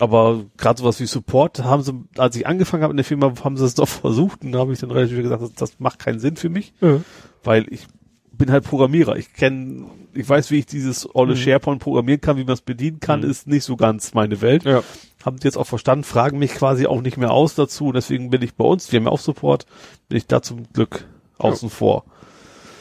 Aber 0.00 0.44
gerade 0.56 0.78
sowas 0.80 1.00
wie 1.00 1.06
Support 1.06 1.64
haben 1.64 1.82
sie, 1.82 1.92
als 2.16 2.36
ich 2.36 2.46
angefangen 2.46 2.82
habe 2.84 2.92
in 2.92 2.96
der 2.98 3.04
Firma, 3.04 3.32
haben 3.42 3.56
sie 3.56 3.64
es 3.64 3.74
doch 3.74 3.88
versucht 3.88 4.44
und 4.44 4.52
da 4.52 4.60
habe 4.60 4.72
ich 4.72 4.78
dann 4.78 4.90
relativ 4.92 5.20
gesagt, 5.20 5.42
das, 5.42 5.52
das 5.54 5.80
macht 5.80 5.98
keinen 5.98 6.20
Sinn 6.20 6.36
für 6.36 6.48
mich, 6.48 6.72
Ja. 6.80 7.00
weil 7.42 7.66
ich 7.72 7.86
bin 8.32 8.52
halt 8.52 8.62
Programmierer. 8.62 9.16
Ich 9.16 9.32
kenne, 9.32 9.86
ich 10.14 10.28
weiß, 10.28 10.52
wie 10.52 10.60
ich 10.60 10.66
dieses 10.66 11.12
olle 11.16 11.34
Mhm. 11.34 11.38
SharePoint 11.38 11.82
programmieren 11.82 12.20
kann, 12.20 12.36
wie 12.36 12.44
man 12.44 12.52
es 12.54 12.60
bedienen 12.60 13.00
kann, 13.00 13.20
Mhm. 13.22 13.30
ist 13.30 13.48
nicht 13.48 13.64
so 13.64 13.74
ganz 13.76 14.14
meine 14.14 14.40
Welt. 14.40 14.62
Ja. 14.62 14.84
Haben 15.24 15.38
jetzt 15.42 15.58
auch 15.58 15.66
verstanden, 15.66 16.04
fragen 16.04 16.38
mich 16.38 16.52
quasi 16.52 16.86
auch 16.86 17.00
nicht 17.02 17.16
mehr 17.16 17.32
aus 17.32 17.56
dazu 17.56 17.88
und 17.88 17.94
deswegen 17.94 18.30
bin 18.30 18.40
ich 18.42 18.54
bei 18.54 18.64
uns, 18.64 18.92
wir 18.92 19.00
haben 19.00 19.06
ja 19.06 19.10
auch 19.12 19.18
Support, 19.18 19.66
bin 20.08 20.16
ich 20.18 20.28
da 20.28 20.40
zum 20.42 20.72
Glück 20.72 21.06
außen 21.38 21.70
vor. 21.70 22.04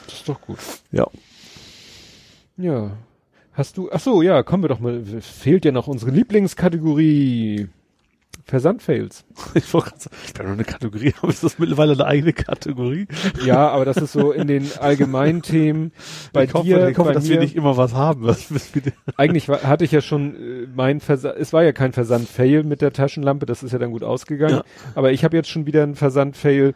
Das 0.06 0.18
ist 0.18 0.30
doch 0.30 0.40
gut. 0.40 0.60
Ja. 0.92 1.08
Ja. 2.58 2.92
Hast 3.58 3.76
du, 3.76 3.90
ach 3.92 4.00
so, 4.00 4.22
ja, 4.22 4.44
kommen 4.44 4.64
wir 4.64 4.68
doch 4.68 4.80
mal, 4.80 5.04
fehlt 5.20 5.66
ja 5.66 5.72
noch 5.72 5.88
unsere 5.88 6.12
Lieblingskategorie. 6.12 7.70
Versandfails. 8.46 9.26
Ich 9.56 9.74
wollte 9.74 9.90
gerade 9.90 10.04
sagen, 10.04 10.16
wir 10.16 10.40
haben 10.40 10.46
noch 10.46 10.54
eine 10.54 10.64
Kategorie, 10.64 11.14
aber 11.20 11.30
ist 11.30 11.44
das 11.44 11.58
mittlerweile 11.58 11.94
eine 11.94 12.06
eigene 12.06 12.34
Kategorie? 12.34 13.08
Ja, 13.44 13.70
aber 13.70 13.84
das 13.84 13.98
ist 13.98 14.12
so 14.12 14.32
in 14.32 14.48
den 14.48 14.70
allgemeinen 14.80 15.42
Themen. 15.42 15.92
Bei 16.34 16.44
ich 16.44 16.54
hoffe, 16.54 16.66
dir, 16.66 16.88
ich 16.88 16.98
hoffe 17.00 17.10
bei 17.10 17.14
dass 17.16 17.24
mir, 17.24 17.32
wir 17.32 17.40
nicht 17.40 17.56
immer 17.56 17.78
was 17.78 17.96
haben. 17.96 18.26
Was, 18.26 18.54
was 18.54 18.72
eigentlich 19.18 19.50
war, 19.50 19.64
hatte 19.64 19.84
ich 19.84 19.92
ja 19.92 20.02
schon 20.02 20.36
äh, 20.36 20.68
mein 20.74 21.00
Versand, 21.00 21.36
es 21.40 21.52
war 21.52 21.64
ja 21.64 21.72
kein 21.72 21.94
Versandfail 21.94 22.64
mit 22.64 22.82
der 22.82 22.94
Taschenlampe, 22.94 23.48
das 23.48 23.64
ist 23.64 23.72
ja 23.72 23.80
dann 23.80 23.92
gut 23.92 24.04
ausgegangen. 24.04 24.58
Ja. 24.58 24.64
Aber 24.94 25.12
ich 25.12 25.24
habe 25.24 25.36
jetzt 25.36 25.50
schon 25.50 25.66
wieder 25.66 25.82
einen 25.82 25.96
Versandfail. 25.96 26.76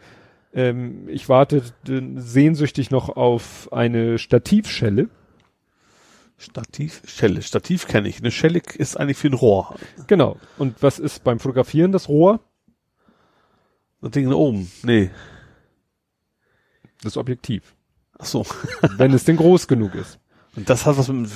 Ähm, 0.52 1.08
ich 1.08 1.28
warte 1.28 1.62
sehnsüchtig 1.86 2.90
noch 2.90 3.08
auf 3.08 3.72
eine 3.72 4.18
Stativschelle. 4.18 5.08
Stativ, 6.42 7.02
Schelle. 7.06 7.40
Stativ 7.40 7.86
kenne 7.86 8.08
ich. 8.08 8.18
Eine 8.18 8.32
Schelle 8.32 8.60
ist 8.76 8.98
eigentlich 8.98 9.16
für 9.16 9.28
ein 9.28 9.34
Rohr. 9.34 9.76
Genau. 10.08 10.38
Und 10.58 10.82
was 10.82 10.98
ist 10.98 11.22
beim 11.22 11.38
Fotografieren 11.38 11.92
das 11.92 12.08
Rohr? 12.08 12.40
Das 14.00 14.10
Ding 14.10 14.28
da 14.28 14.34
oben. 14.34 14.70
Nee. 14.82 15.10
Das 17.02 17.16
Objektiv. 17.16 17.76
Ach 18.18 18.24
so. 18.24 18.44
wenn 18.96 19.12
es 19.12 19.22
denn 19.22 19.36
groß 19.36 19.68
genug 19.68 19.94
ist. 19.94 20.18
Und 20.56 20.68
das 20.68 20.84
hat 20.84 20.98
was 20.98 21.06
mit, 21.08 21.30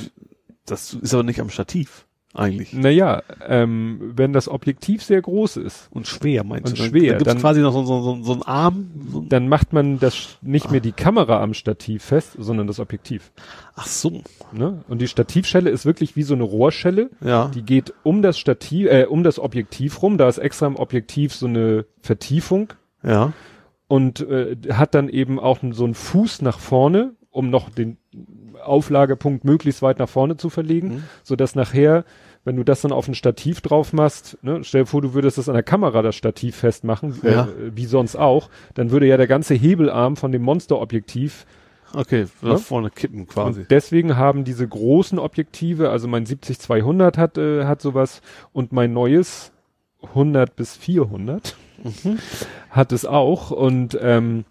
das 0.64 0.94
ist 0.94 1.14
aber 1.14 1.22
nicht 1.22 1.40
am 1.40 1.50
Stativ. 1.50 2.06
Eigentlich. 2.34 2.74
Naja, 2.74 3.22
ähm, 3.48 4.12
wenn 4.14 4.34
das 4.34 4.46
Objektiv 4.48 5.02
sehr 5.02 5.22
groß 5.22 5.56
ist, 5.56 5.88
Und 5.90 6.06
schwer, 6.06 6.44
meinst 6.44 6.68
Und 6.72 6.78
du? 6.78 6.82
schwer, 6.82 7.12
Da 7.12 7.18
gibt's 7.18 7.24
dann- 7.32 7.38
quasi 7.40 7.62
noch 7.62 7.72
so, 7.72 7.84
so, 7.86 8.02
so, 8.02 8.22
so 8.22 8.32
einen 8.34 8.42
Arm. 8.42 8.90
So, 9.10 9.20
dann 9.26 9.48
macht 9.48 9.72
man 9.72 9.98
das 9.98 10.36
nicht 10.42 10.70
mehr 10.70 10.80
die 10.80 10.92
Kamera 10.92 11.42
am 11.42 11.54
Stativ 11.54 12.02
fest, 12.04 12.34
sondern 12.38 12.66
das 12.66 12.78
Objektiv. 12.78 13.32
ach 13.74 13.86
so. 13.86 14.22
Ne? 14.52 14.84
Und 14.88 15.00
die 15.00 15.08
Stativschelle 15.08 15.70
ist 15.70 15.86
wirklich 15.86 16.14
wie 16.16 16.22
so 16.24 16.34
eine 16.34 16.42
Rohrschelle. 16.44 17.10
Ja. 17.24 17.48
Die 17.54 17.62
geht 17.62 17.94
um 18.02 18.20
das 18.20 18.38
Stativ, 18.38 18.86
äh, 18.88 19.06
um 19.08 19.22
das 19.22 19.38
Objektiv 19.38 20.02
rum. 20.02 20.18
Da 20.18 20.28
ist 20.28 20.38
extra 20.38 20.66
im 20.66 20.76
Objektiv 20.76 21.34
so 21.34 21.46
eine 21.46 21.86
Vertiefung 22.02 22.72
Ja. 23.02 23.32
und 23.88 24.20
äh, 24.20 24.56
hat 24.72 24.94
dann 24.94 25.08
eben 25.08 25.38
auch 25.40 25.60
so 25.70 25.84
einen 25.84 25.94
Fuß 25.94 26.42
nach 26.42 26.58
vorne, 26.58 27.12
um 27.30 27.48
noch 27.50 27.70
den 27.70 27.96
Auflagepunkt 28.66 29.44
möglichst 29.44 29.82
weit 29.82 29.98
nach 29.98 30.08
vorne 30.08 30.36
zu 30.36 30.50
verlegen, 30.50 30.88
Mhm. 30.88 31.02
so 31.22 31.36
dass 31.36 31.54
nachher, 31.54 32.04
wenn 32.44 32.56
du 32.56 32.64
das 32.64 32.80
dann 32.82 32.92
auf 32.92 33.08
ein 33.08 33.14
Stativ 33.14 33.60
drauf 33.60 33.92
machst, 33.92 34.38
ne, 34.42 34.60
stell 34.62 34.82
dir 34.82 34.86
vor, 34.86 35.02
du 35.02 35.14
würdest 35.14 35.38
das 35.38 35.48
an 35.48 35.54
der 35.54 35.62
Kamera 35.62 36.02
das 36.02 36.14
Stativ 36.16 36.56
festmachen, 36.56 37.18
Ja. 37.22 37.44
äh, 37.44 37.74
wie 37.74 37.86
sonst 37.86 38.16
auch, 38.16 38.50
dann 38.74 38.90
würde 38.90 39.06
ja 39.06 39.16
der 39.16 39.26
ganze 39.26 39.54
Hebelarm 39.54 40.16
von 40.16 40.32
dem 40.32 40.42
Monsterobjektiv 40.42 41.46
Okay, 41.94 42.26
Ja? 42.42 42.48
nach 42.48 42.58
vorne 42.58 42.90
kippen 42.90 43.26
quasi. 43.26 43.60
und 43.60 43.70
deswegen 43.70 44.16
haben 44.16 44.44
diese 44.44 44.66
großen 44.66 45.18
Objektive, 45.18 45.90
also 45.90 46.08
mein 46.08 46.26
70-200 46.26 47.16
hat, 47.16 47.38
äh, 47.38 47.64
hat 47.64 47.80
sowas 47.80 48.22
und 48.52 48.72
mein 48.72 48.92
neues 48.92 49.52
100 50.14 50.54
bis 50.56 50.76
400 50.76 51.56
Mhm. 51.84 52.18
hat 52.70 52.92
es 52.92 53.06
auch 53.06 53.50
und 53.50 53.96
ähm, 54.00 54.44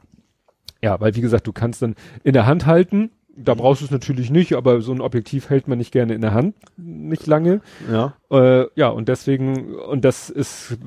ja, 0.81 0.99
weil 0.99 1.15
wie 1.15 1.21
gesagt, 1.21 1.47
du 1.47 1.53
kannst 1.53 1.81
dann 1.81 1.95
in 2.23 2.33
der 2.33 2.45
Hand 2.45 2.65
halten, 2.65 3.09
da 3.37 3.53
brauchst 3.53 3.81
du 3.81 3.85
es 3.85 3.91
natürlich 3.91 4.31
nicht, 4.31 4.53
aber 4.53 4.81
so 4.81 4.93
ein 4.93 5.01
Objektiv 5.01 5.49
hält 5.49 5.67
man 5.67 5.77
nicht 5.77 5.91
gerne 5.91 6.13
in 6.13 6.21
der 6.21 6.33
Hand, 6.33 6.55
nicht 6.77 7.27
lange. 7.27 7.61
Ja. 7.91 8.13
Äh, 8.31 8.67
ja, 8.75 8.87
und 8.89 9.09
deswegen, 9.09 9.75
und 9.75 10.05
das 10.05 10.29
ist 10.29 10.77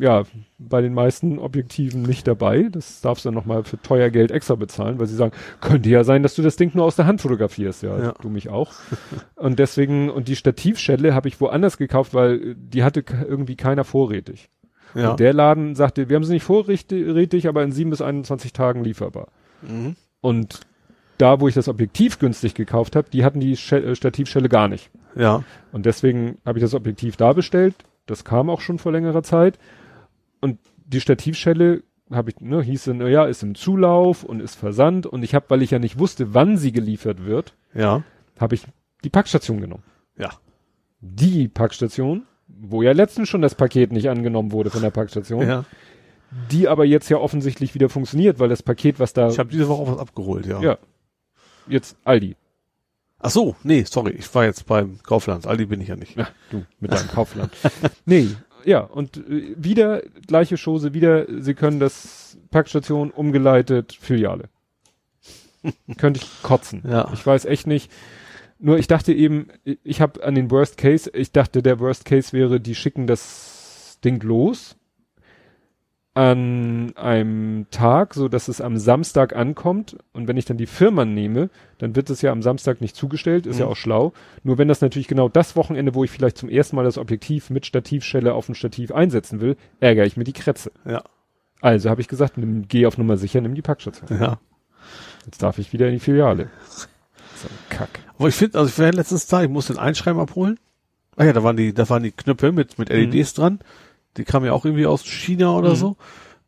ja 0.00 0.24
bei 0.58 0.82
den 0.82 0.92
meisten 0.94 1.38
Objektiven 1.38 2.02
nicht 2.02 2.26
dabei. 2.26 2.68
Das 2.70 3.00
darfst 3.00 3.24
du 3.24 3.28
dann 3.28 3.34
nochmal 3.34 3.64
für 3.64 3.80
teuer 3.80 4.10
Geld 4.10 4.30
extra 4.30 4.54
bezahlen, 4.54 4.98
weil 4.98 5.06
sie 5.06 5.16
sagen, 5.16 5.32
könnte 5.60 5.88
ja 5.88 6.04
sein, 6.04 6.22
dass 6.22 6.34
du 6.34 6.42
das 6.42 6.56
Ding 6.56 6.72
nur 6.74 6.84
aus 6.84 6.96
der 6.96 7.06
Hand 7.06 7.20
fotografierst. 7.20 7.82
Ja, 7.82 7.98
Ja. 7.98 8.14
du 8.20 8.28
mich 8.28 8.48
auch. 8.50 8.72
und 9.36 9.58
deswegen, 9.58 10.10
und 10.10 10.28
die 10.28 10.36
Stativschelle 10.36 11.14
habe 11.14 11.28
ich 11.28 11.40
woanders 11.40 11.78
gekauft, 11.78 12.12
weil 12.14 12.54
die 12.54 12.82
hatte 12.84 13.04
irgendwie 13.26 13.56
keiner 13.56 13.84
vorrätig. 13.84 14.50
Ja. 14.94 15.12
Und 15.12 15.20
der 15.20 15.32
Laden 15.32 15.74
sagte, 15.74 16.08
wir 16.08 16.16
haben 16.16 16.24
sie 16.24 16.34
nicht 16.34 16.44
vorrätig, 16.44 17.48
aber 17.48 17.62
in 17.62 17.72
sieben 17.72 17.90
bis 17.90 18.00
21 18.02 18.52
Tagen 18.52 18.84
lieferbar. 18.84 19.28
mhm. 19.62 19.96
Und 20.20 20.60
da, 21.24 21.40
wo 21.40 21.48
ich 21.48 21.54
das 21.54 21.68
Objektiv 21.68 22.18
günstig 22.18 22.54
gekauft 22.54 22.96
habe, 22.96 23.08
die 23.10 23.24
hatten 23.24 23.40
die 23.40 23.52
äh, 23.52 23.94
Stativschelle 23.94 24.48
gar 24.50 24.68
nicht. 24.68 24.90
Ja. 25.16 25.42
Und 25.72 25.86
deswegen 25.86 26.38
habe 26.44 26.58
ich 26.58 26.62
das 26.62 26.74
Objektiv 26.74 27.16
da 27.16 27.32
bestellt. 27.32 27.74
Das 28.06 28.24
kam 28.24 28.50
auch 28.50 28.60
schon 28.60 28.78
vor 28.78 28.92
längerer 28.92 29.22
Zeit. 29.22 29.58
Und 30.40 30.58
die 30.86 31.00
Stativschelle 31.00 31.82
habe 32.10 32.30
ich, 32.30 32.40
ne, 32.40 32.60
hieß 32.62 32.84
dann, 32.84 33.00
ja, 33.06 33.24
ist 33.24 33.42
im 33.42 33.54
Zulauf 33.54 34.22
und 34.22 34.40
ist 34.40 34.54
versandt. 34.56 35.06
Und 35.06 35.22
ich 35.22 35.34
habe, 35.34 35.46
weil 35.48 35.62
ich 35.62 35.70
ja 35.70 35.78
nicht 35.78 35.98
wusste, 35.98 36.34
wann 36.34 36.58
sie 36.58 36.72
geliefert 36.72 37.24
wird, 37.24 37.54
Ja. 37.74 38.02
habe 38.38 38.54
ich 38.54 38.66
die 39.02 39.08
Packstation 39.10 39.60
genommen. 39.62 39.84
Ja. 40.18 40.30
Die 41.00 41.48
Packstation, 41.48 42.24
wo 42.48 42.82
ja 42.82 42.92
letztens 42.92 43.30
schon 43.30 43.40
das 43.40 43.54
Paket 43.54 43.92
nicht 43.92 44.10
angenommen 44.10 44.52
wurde 44.52 44.68
von 44.70 44.82
der 44.82 44.90
Packstation, 44.90 45.48
Ja. 45.48 45.64
die 46.50 46.68
aber 46.68 46.84
jetzt 46.84 47.08
ja 47.08 47.16
offensichtlich 47.16 47.74
wieder 47.74 47.88
funktioniert, 47.88 48.38
weil 48.38 48.50
das 48.50 48.62
Paket, 48.62 49.00
was 49.00 49.14
da, 49.14 49.28
Ich 49.28 49.38
habe 49.38 49.50
diese 49.50 49.68
Woche 49.68 49.82
auch 49.82 49.92
was 49.92 49.98
abgeholt, 49.98 50.44
ja. 50.46 50.60
ja, 50.60 50.78
jetzt 51.66 51.96
Aldi. 52.04 52.36
Ach 53.18 53.30
so, 53.30 53.56
nee, 53.62 53.84
sorry, 53.84 54.12
ich 54.12 54.32
war 54.34 54.44
jetzt 54.44 54.66
beim 54.66 55.02
Kaufland. 55.02 55.46
Aldi 55.46 55.66
bin 55.66 55.80
ich 55.80 55.88
ja 55.88 55.96
nicht. 55.96 56.16
Ja, 56.16 56.28
du, 56.50 56.64
mit 56.80 56.92
deinem 56.92 57.08
Kaufland. 57.14 57.52
nee, 58.04 58.28
ja, 58.64 58.80
und 58.80 59.16
äh, 59.16 59.54
wieder 59.56 60.02
gleiche 60.26 60.56
Chose, 60.56 60.94
wieder, 60.94 61.26
sie 61.42 61.54
können 61.54 61.80
das 61.80 62.36
Packstation 62.50 63.10
umgeleitet, 63.10 63.96
Filiale. 63.98 64.48
Könnte 65.96 66.20
ich 66.22 66.42
kotzen. 66.42 66.82
Ja. 66.86 67.10
Ich 67.12 67.26
weiß 67.26 67.46
echt 67.46 67.66
nicht. 67.66 67.90
Nur 68.58 68.78
ich 68.78 68.86
dachte 68.86 69.12
eben, 69.12 69.48
ich 69.82 70.00
habe 70.00 70.22
an 70.22 70.34
den 70.34 70.50
Worst 70.50 70.76
Case, 70.76 71.10
ich 71.12 71.32
dachte, 71.32 71.62
der 71.62 71.80
Worst 71.80 72.04
Case 72.04 72.32
wäre, 72.32 72.60
die 72.60 72.74
schicken 72.74 73.06
das 73.06 73.98
Ding 74.04 74.22
los 74.22 74.76
an 76.14 76.96
einem 76.96 77.66
Tag, 77.70 78.14
so 78.14 78.28
dass 78.28 78.46
es 78.48 78.60
am 78.60 78.76
Samstag 78.76 79.34
ankommt. 79.34 79.96
Und 80.12 80.28
wenn 80.28 80.36
ich 80.36 80.44
dann 80.44 80.56
die 80.56 80.66
Firma 80.66 81.04
nehme, 81.04 81.50
dann 81.78 81.96
wird 81.96 82.08
es 82.08 82.22
ja 82.22 82.30
am 82.30 82.40
Samstag 82.40 82.80
nicht 82.80 82.94
zugestellt, 82.94 83.46
ist 83.46 83.58
ja 83.58 83.66
Mhm. 83.66 83.72
auch 83.72 83.76
schlau. 83.76 84.12
Nur 84.44 84.56
wenn 84.58 84.68
das 84.68 84.80
natürlich 84.80 85.08
genau 85.08 85.28
das 85.28 85.56
Wochenende, 85.56 85.94
wo 85.94 86.04
ich 86.04 86.10
vielleicht 86.12 86.38
zum 86.38 86.48
ersten 86.48 86.76
Mal 86.76 86.84
das 86.84 86.98
Objektiv 86.98 87.50
mit 87.50 87.66
Stativschelle 87.66 88.32
auf 88.32 88.48
ein 88.48 88.54
Stativ 88.54 88.92
einsetzen 88.92 89.40
will, 89.40 89.56
ärgere 89.80 90.06
ich 90.06 90.16
mir 90.16 90.24
die 90.24 90.32
Kretze. 90.32 90.70
Ja. 90.84 91.02
Also 91.60 91.90
habe 91.90 92.00
ich 92.00 92.08
gesagt, 92.08 92.38
nimm, 92.38 92.68
geh 92.68 92.86
auf 92.86 92.96
Nummer 92.96 93.16
sicher, 93.16 93.40
nimm 93.40 93.54
die 93.56 93.62
Packstation. 93.62 94.20
Ja. 94.20 94.38
Jetzt 95.24 95.42
darf 95.42 95.58
ich 95.58 95.72
wieder 95.72 95.86
in 95.88 95.94
die 95.94 96.00
Filiale. 96.00 96.50
So 97.36 97.48
ein 97.48 97.68
Kack. 97.76 97.98
Aber 98.16 98.28
ich 98.28 98.36
finde, 98.36 98.58
also 98.58 98.68
ich 98.70 98.78
war 98.78 98.92
letztens 98.92 99.26
da, 99.26 99.42
ich 99.42 99.48
musste 99.48 99.72
den 99.72 99.80
Einschreiben 99.80 100.20
abholen. 100.20 100.60
Ah 101.16 101.24
ja, 101.24 101.32
da 101.32 101.42
waren 101.42 101.56
die, 101.56 101.74
da 101.74 101.88
waren 101.90 102.04
die 102.04 102.12
Knöpfe 102.12 102.52
mit, 102.52 102.78
mit 102.78 102.90
LEDs 102.90 103.34
dran. 103.34 103.58
Die 104.16 104.24
kamen 104.24 104.46
ja 104.46 104.52
auch 104.52 104.64
irgendwie 104.64 104.86
aus 104.86 105.04
China 105.04 105.56
oder 105.56 105.70
Mhm. 105.70 105.76
so. 105.76 105.96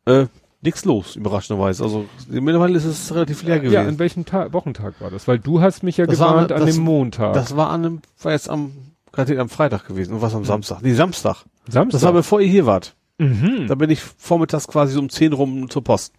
Äh, 0.05 0.27
nix 0.61 0.85
los, 0.85 1.15
überraschenderweise. 1.15 1.83
Also 1.83 2.05
mittlerweile 2.29 2.77
ist 2.77 2.85
es 2.85 3.13
relativ 3.13 3.43
leer 3.43 3.59
gewesen. 3.59 3.73
Ja, 3.73 3.81
an 3.87 3.99
welchem 3.99 4.25
Tag, 4.25 4.53
Wochentag 4.53 4.99
war 5.01 5.11
das? 5.11 5.27
Weil 5.27 5.39
du 5.39 5.61
hast 5.61 5.83
mich 5.83 5.97
ja 5.97 6.05
Das 6.05 6.19
war- 6.19 6.31
gewarnt 6.31 6.51
an 6.51 6.65
das- 6.65 6.75
dem 6.75 6.83
Montag. 6.83 7.33
Das 7.33 7.55
war 7.55 7.69
an 7.69 7.85
einem, 7.85 8.01
war 8.21 8.31
jetzt 8.31 8.49
am, 8.49 8.71
gerade 9.11 9.39
am 9.39 9.49
Freitag 9.49 9.85
gewesen. 9.87 10.13
Und 10.15 10.21
was 10.21 10.33
am 10.33 10.45
Samstag? 10.45 10.81
Nee, 10.81 10.93
Samstag. 10.93 11.43
Samstag. 11.67 11.91
Das 11.91 12.03
war 12.03 12.13
bevor 12.13 12.39
ihr 12.41 12.47
hier 12.47 12.65
wart. 12.65 12.95
mhm. 13.19 13.65
Da 13.67 13.75
bin 13.75 13.89
ich 13.89 13.99
vormittags 14.01 14.67
quasi 14.67 14.97
um 14.97 15.09
10 15.09 15.33
rum 15.33 15.69
zur 15.69 15.83
Post. 15.83 16.13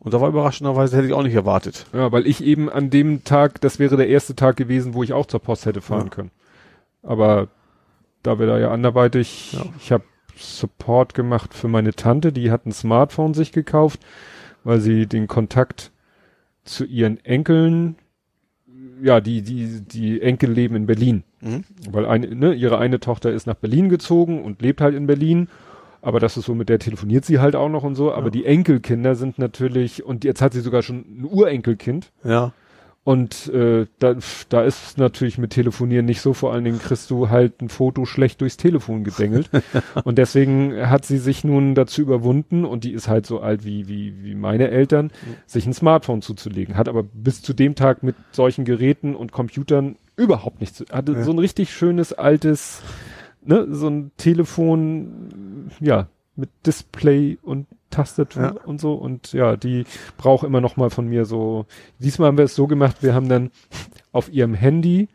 Und 0.00 0.14
da 0.14 0.20
war 0.20 0.28
überraschenderweise, 0.28 0.96
hätte 0.96 1.06
ich 1.08 1.12
auch 1.12 1.22
nicht 1.22 1.34
erwartet. 1.34 1.86
Ja, 1.92 2.10
weil 2.12 2.26
ich 2.26 2.42
eben 2.42 2.70
an 2.70 2.88
dem 2.88 3.24
Tag, 3.24 3.60
das 3.60 3.78
wäre 3.78 3.96
der 3.96 4.08
erste 4.08 4.34
Tag 4.36 4.56
gewesen, 4.56 4.94
wo 4.94 5.02
ich 5.02 5.12
auch 5.12 5.26
zur 5.26 5.40
Post 5.40 5.66
hätte 5.66 5.80
fahren 5.80 6.04
Ja. 6.04 6.10
können. 6.10 6.30
Aber 7.02 7.48
da 8.22 8.38
wir 8.38 8.46
da 8.46 8.58
ja 8.58 8.70
anderweitig, 8.70 9.52
Ja. 9.52 9.64
ich 9.80 9.92
habe 9.92 10.04
Support 10.38 11.14
gemacht 11.14 11.54
für 11.54 11.68
meine 11.68 11.92
Tante, 11.92 12.32
die 12.32 12.50
hat 12.50 12.66
ein 12.66 12.72
Smartphone 12.72 13.34
sich 13.34 13.52
gekauft, 13.52 14.00
weil 14.64 14.80
sie 14.80 15.06
den 15.06 15.26
Kontakt 15.28 15.90
zu 16.64 16.84
ihren 16.84 17.22
Enkeln, 17.24 17.96
ja, 19.02 19.20
die, 19.20 19.42
die, 19.42 19.80
die 19.80 20.20
Enkel 20.20 20.50
leben 20.50 20.76
in 20.76 20.86
Berlin. 20.86 21.22
Mhm. 21.40 21.64
Weil 21.90 22.06
eine, 22.06 22.34
ne, 22.34 22.52
ihre 22.54 22.78
eine 22.78 23.00
Tochter 23.00 23.32
ist 23.32 23.46
nach 23.46 23.54
Berlin 23.54 23.88
gezogen 23.88 24.42
und 24.42 24.60
lebt 24.62 24.80
halt 24.80 24.94
in 24.94 25.06
Berlin. 25.06 25.48
Aber 26.02 26.20
das 26.20 26.36
ist 26.36 26.44
so, 26.46 26.54
mit 26.54 26.68
der 26.68 26.78
telefoniert 26.78 27.24
sie 27.24 27.38
halt 27.40 27.56
auch 27.56 27.68
noch 27.68 27.82
und 27.82 27.94
so. 27.94 28.12
Aber 28.12 28.26
Ja. 28.26 28.30
die 28.30 28.44
Enkelkinder 28.44 29.14
sind 29.14 29.38
natürlich, 29.38 30.04
und 30.04 30.24
jetzt 30.24 30.42
hat 30.42 30.52
sie 30.52 30.60
sogar 30.60 30.82
schon 30.82 30.98
ein 30.98 31.24
Urenkelkind. 31.24 32.12
Ja. 32.24 32.52
Und 33.04 33.48
äh, 33.54 33.86
da, 34.00 34.16
da 34.50 34.62
ist 34.62 34.98
natürlich 34.98 35.38
mit 35.38 35.50
Telefonieren 35.52 36.04
nicht 36.04 36.20
so, 36.20 36.34
vor 36.34 36.52
allen 36.52 36.64
Dingen 36.64 36.78
kriegst 36.78 37.10
du 37.10 37.30
halt 37.30 37.62
ein 37.62 37.70
Foto 37.70 38.04
schlecht 38.04 38.42
durchs 38.42 38.58
Telefon 38.58 39.02
gedengelt. 39.02 39.48
und 40.04 40.18
deswegen 40.18 40.90
hat 40.90 41.06
sie 41.06 41.16
sich 41.16 41.42
nun 41.42 41.74
dazu 41.74 42.02
überwunden, 42.02 42.66
und 42.66 42.84
die 42.84 42.92
ist 42.92 43.08
halt 43.08 43.24
so 43.24 43.40
alt 43.40 43.64
wie, 43.64 43.88
wie, 43.88 44.22
wie 44.22 44.34
meine 44.34 44.68
Eltern, 44.68 45.10
sich 45.46 45.64
ein 45.66 45.72
Smartphone 45.72 46.20
zuzulegen. 46.20 46.76
Hat 46.76 46.86
aber 46.86 47.02
bis 47.02 47.40
zu 47.40 47.54
dem 47.54 47.74
Tag 47.76 48.02
mit 48.02 48.14
solchen 48.30 48.66
Geräten 48.66 49.14
und 49.14 49.32
Computern 49.32 49.96
überhaupt 50.16 50.60
nichts 50.60 50.76
zu. 50.76 50.84
Hatte 50.92 51.12
Ja. 51.12 51.22
so 51.22 51.30
ein 51.30 51.38
richtig 51.38 51.72
schönes 51.72 52.12
altes, 52.12 52.82
ne, 53.42 53.66
so 53.70 53.88
ein 53.88 54.10
Telefon, 54.18 55.70
ja, 55.80 56.08
mit 56.36 56.50
Display 56.66 57.38
und 57.42 57.66
Tastatur 57.90 58.42
Ja. 58.42 58.50
und 58.64 58.80
so 58.80 58.94
und 58.94 59.32
ja, 59.32 59.56
die 59.56 59.84
braucht 60.16 60.44
immer 60.44 60.60
noch 60.60 60.76
mal 60.76 60.90
von 60.90 61.06
mir 61.08 61.24
so. 61.24 61.66
Diesmal 61.98 62.28
haben 62.28 62.38
wir 62.38 62.44
es 62.44 62.54
so 62.54 62.66
gemacht, 62.66 62.96
wir 63.02 63.14
haben 63.14 63.28
dann 63.28 63.50
auf 64.12 64.30
ihrem 64.32 64.54
Handy 64.54 65.08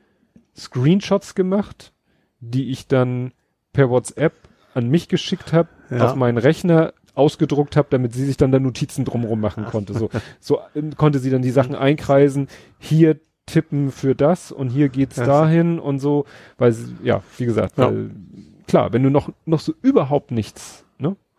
Screenshots 0.56 1.36
gemacht, 1.36 1.94
die 2.40 2.70
ich 2.72 2.88
dann 2.88 3.32
per 3.74 3.90
WhatsApp 3.90 4.34
an 4.74 4.90
mich 4.90 5.08
geschickt 5.08 5.54
habe, 5.54 5.70
Ja. 5.90 6.06
auf 6.06 6.16
meinen 6.16 6.38
Rechner 6.38 6.94
ausgedruckt 7.16 7.76
habe, 7.76 7.88
damit 7.92 8.14
sie 8.14 8.26
sich 8.26 8.38
dann 8.38 8.52
da 8.52 8.60
Notizen 8.60 9.06
drumherum 9.06 9.40
machen 9.40 9.66
konnte. 9.66 9.94
So, 9.94 10.10
so 10.40 10.60
ähm, 10.76 10.96
konnte 10.96 11.20
sie 11.20 11.30
dann 11.30 11.42
die 11.44 11.52
Sachen 11.52 11.76
einkreisen, 11.76 12.48
hier 12.80 13.20
tippen 13.46 13.92
für 13.92 14.16
das 14.16 14.52
und 14.52 14.70
hier 14.70 14.90
geht's 14.90 15.18
Ja. 15.18 15.26
dahin 15.26 15.78
und 15.80 16.00
so, 16.00 16.26
weil 16.58 16.76
ja, 17.04 17.22
wie 17.38 17.46
gesagt, 17.46 17.78
Ja. 17.78 17.88
weil, 17.88 18.12
klar, 18.68 18.94
wenn 18.94 19.04
du 19.04 19.10
noch 19.12 19.30
noch 19.46 19.60
so 19.60 19.74
überhaupt 19.82 20.32
nichts, 20.32 20.83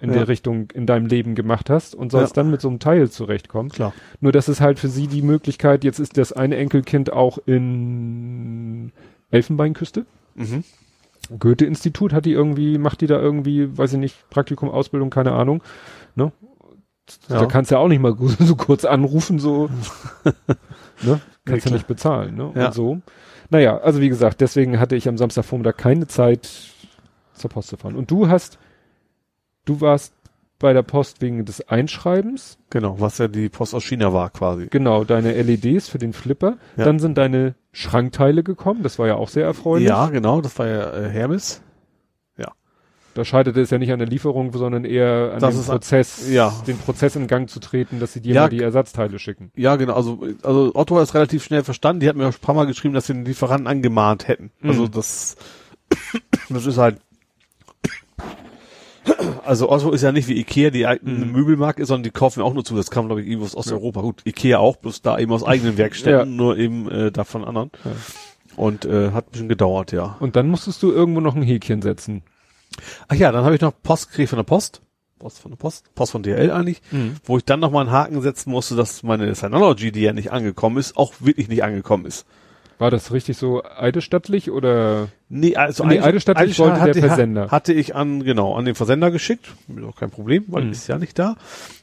in 0.00 0.10
Ja. 0.10 0.16
der 0.16 0.28
Richtung 0.28 0.70
in 0.72 0.86
deinem 0.86 1.06
Leben 1.06 1.34
gemacht 1.34 1.70
hast 1.70 1.94
und 1.94 2.10
sollst 2.10 2.36
Ja. 2.36 2.42
dann 2.42 2.50
mit 2.50 2.60
so 2.60 2.68
einem 2.68 2.78
Teil 2.80 3.08
zurechtkommen. 3.10 3.70
Klar. 3.70 3.92
Nur 4.20 4.32
das 4.32 4.48
ist 4.48 4.60
halt 4.60 4.78
für 4.78 4.88
sie 4.88 5.06
die 5.06 5.22
Möglichkeit, 5.22 5.84
jetzt 5.84 5.98
ist 6.00 6.16
das 6.18 6.32
eine 6.32 6.56
Enkelkind 6.56 7.12
auch 7.12 7.38
in 7.46 8.92
Elfenbeinküste. 9.30 10.04
Mhm. 10.34 10.64
Goethe-Institut 11.38 12.12
hat 12.12 12.26
die 12.26 12.32
irgendwie, 12.32 12.76
macht 12.76 13.00
die 13.00 13.06
da 13.06 13.18
irgendwie, 13.18 13.76
weiß 13.76 13.94
ich 13.94 13.98
nicht, 13.98 14.28
Praktikum, 14.30 14.68
Ausbildung, 14.68 15.10
keine 15.10 15.32
Ahnung. 15.32 15.62
Ne? 16.16 16.32
Ja. 17.28 17.40
Da 17.40 17.46
kannst 17.46 17.70
du 17.70 17.76
ja 17.76 17.80
auch 17.80 17.88
nicht 17.88 18.00
mal 18.00 18.14
so 18.40 18.56
kurz 18.56 18.84
anrufen, 18.84 19.38
so. 19.38 19.68
ne? 21.02 21.20
Kannst 21.44 21.64
ja 21.66 21.68
klar. 21.68 21.72
nicht 21.74 21.86
bezahlen, 21.86 22.34
ne? 22.34 22.52
Ja. 22.54 22.66
Und 22.66 22.74
so. 22.74 23.00
Naja, 23.50 23.78
also 23.78 24.00
wie 24.00 24.08
gesagt, 24.08 24.40
deswegen 24.40 24.80
hatte 24.80 24.96
ich 24.96 25.08
am 25.08 25.16
Samstagvormittag 25.18 25.76
keine 25.76 26.06
Zeit 26.06 26.48
zur 27.34 27.50
Post 27.50 27.68
zu 27.68 27.76
fahren. 27.76 27.94
Und 27.96 28.10
du 28.10 28.28
hast, 28.28 28.58
du 29.64 29.80
warst 29.80 30.12
bei 30.58 30.72
der 30.72 30.82
Post 30.82 31.20
wegen 31.20 31.44
des 31.44 31.68
Einschreibens. 31.68 32.58
Genau, 32.70 32.98
was 33.00 33.18
ja 33.18 33.28
die 33.28 33.48
Post 33.48 33.74
aus 33.74 33.84
China 33.84 34.12
war 34.12 34.30
quasi. 34.30 34.68
Genau, 34.70 35.04
deine 35.04 35.32
LEDs 35.42 35.88
für 35.88 35.98
den 35.98 36.12
Flipper. 36.12 36.56
Ja. 36.76 36.84
Dann 36.84 36.98
sind 36.98 37.18
deine 37.18 37.54
Schrankteile 37.72 38.42
gekommen. 38.42 38.82
Das 38.82 38.98
war 38.98 39.06
ja 39.06 39.16
auch 39.16 39.28
sehr 39.28 39.44
erfreulich. 39.44 39.88
Ja, 39.88 40.08
genau, 40.08 40.40
das 40.40 40.58
war 40.58 40.66
ja 40.66 40.92
äh, 40.94 41.08
Hermes. 41.08 41.60
Da 43.16 43.24
scheiterte 43.24 43.60
es 43.60 43.70
ja 43.70 43.78
nicht 43.78 43.92
an 43.92 44.00
der 44.00 44.08
Lieferung, 44.08 44.52
sondern 44.52 44.84
eher 44.84 45.34
an 45.34 45.38
Das 45.38 45.54
dem 45.54 45.64
Prozess, 45.66 46.28
ja. 46.28 46.52
den 46.66 46.76
Prozess 46.76 47.14
in 47.14 47.28
Gang 47.28 47.48
zu 47.48 47.60
treten, 47.60 48.00
dass 48.00 48.12
sie 48.12 48.20
dir 48.20 48.34
Ja. 48.34 48.48
die 48.48 48.60
Ersatzteile 48.60 49.20
schicken. 49.20 49.52
Ja, 49.54 49.76
genau, 49.76 49.94
also, 49.94 50.26
also 50.42 50.72
Otto 50.74 50.96
hat 50.96 51.04
es 51.04 51.14
relativ 51.14 51.44
schnell 51.44 51.62
verstanden. 51.62 52.00
Die 52.00 52.08
hat 52.08 52.16
mir 52.16 52.24
auch 52.26 52.32
ein 52.32 52.40
paar 52.40 52.56
Mal 52.56 52.66
geschrieben, 52.66 52.92
dass 52.92 53.06
sie 53.06 53.12
den 53.12 53.24
Lieferanten 53.24 53.68
angemahnt 53.68 54.26
hätten. 54.26 54.50
Also 54.64 54.86
Mhm. 54.86 54.90
das, 54.90 55.36
das 56.48 56.66
ist 56.66 56.76
halt, 56.76 56.98
also 59.44 59.70
Otto 59.70 59.90
ist 59.92 60.02
ja 60.02 60.12
nicht 60.12 60.28
wie 60.28 60.38
Ikea, 60.38 60.70
die 60.70 60.86
eigene 60.86 61.24
Mhm. 61.26 61.32
Möbelmarke 61.32 61.82
ist, 61.82 61.88
sondern 61.88 62.04
die 62.04 62.10
kaufen 62.10 62.42
auch 62.42 62.54
nur 62.54 62.64
zu. 62.64 62.74
Das 62.76 62.90
kam, 62.90 63.06
glaube 63.06 63.22
ich, 63.22 63.26
irgendwo 63.28 63.44
aus 63.46 63.56
Osteuropa. 63.56 64.00
Gut, 64.00 64.22
Ikea 64.24 64.58
auch, 64.58 64.76
bloß 64.76 65.02
da 65.02 65.18
eben 65.18 65.32
aus 65.32 65.44
eigenen 65.44 65.76
Werkstätten, 65.78 66.30
Ja. 66.30 66.36
nur 66.36 66.56
eben 66.56 66.90
äh, 66.90 67.12
da 67.12 67.24
von 67.24 67.44
anderen. 67.44 67.70
Ja. 67.84 67.90
Und 68.56 68.84
äh, 68.84 69.10
hat 69.10 69.26
ein 69.26 69.30
bisschen 69.32 69.48
gedauert, 69.48 69.92
ja. 69.92 70.16
Und 70.20 70.36
dann 70.36 70.48
musstest 70.48 70.82
du 70.82 70.92
irgendwo 70.92 71.20
noch 71.20 71.34
ein 71.34 71.42
Häkchen 71.42 71.82
setzen. 71.82 72.22
Ach 73.08 73.14
ja, 73.16 73.32
dann 73.32 73.44
habe 73.44 73.54
ich 73.54 73.60
noch 73.60 73.72
Post 73.82 74.10
gekriegt 74.10 74.30
von 74.30 74.36
der 74.38 74.44
Post. 74.44 74.80
Post 75.18 75.38
von 75.40 75.50
der 75.52 75.56
Post, 75.56 75.94
Post 75.94 76.12
von 76.12 76.22
DHL 76.22 76.50
eigentlich, 76.50 76.82
Mhm. 76.90 77.16
wo 77.24 77.36
ich 77.38 77.44
dann 77.44 77.60
noch 77.60 77.70
mal 77.70 77.80
einen 77.82 77.90
Haken 77.92 78.20
setzen 78.20 78.50
musste, 78.50 78.74
dass 78.76 79.02
meine 79.02 79.34
Synology, 79.34 79.90
die 79.92 80.02
ja 80.02 80.12
nicht 80.12 80.32
angekommen 80.32 80.76
ist, 80.76 80.96
auch 80.96 81.14
wirklich 81.20 81.48
nicht 81.48 81.64
angekommen 81.64 82.04
ist. 82.06 82.26
War 82.78 82.90
das 82.90 83.12
richtig 83.12 83.36
so 83.36 83.62
eidesstattlich 83.64 84.50
oder? 84.50 85.08
Nee, 85.28 85.54
also 85.56 85.84
Nee, 85.84 86.00
eidesstattlich 86.00 86.58
wollte 86.58 86.92
der 86.92 86.94
Versender. 86.94 87.50
Hatte 87.50 87.72
ich 87.72 87.94
an, 87.94 88.24
genau, 88.24 88.54
an 88.56 88.64
den 88.64 88.74
Versender 88.74 89.10
geschickt. 89.10 89.46
Ist 89.68 89.84
auch 89.84 89.96
kein 89.96 90.10
Problem, 90.10 90.44
weil 90.48 90.64
Mhm. 90.64 90.72
ist 90.72 90.88
ja 90.88 90.98
nicht 90.98 91.18
da. 91.18 91.36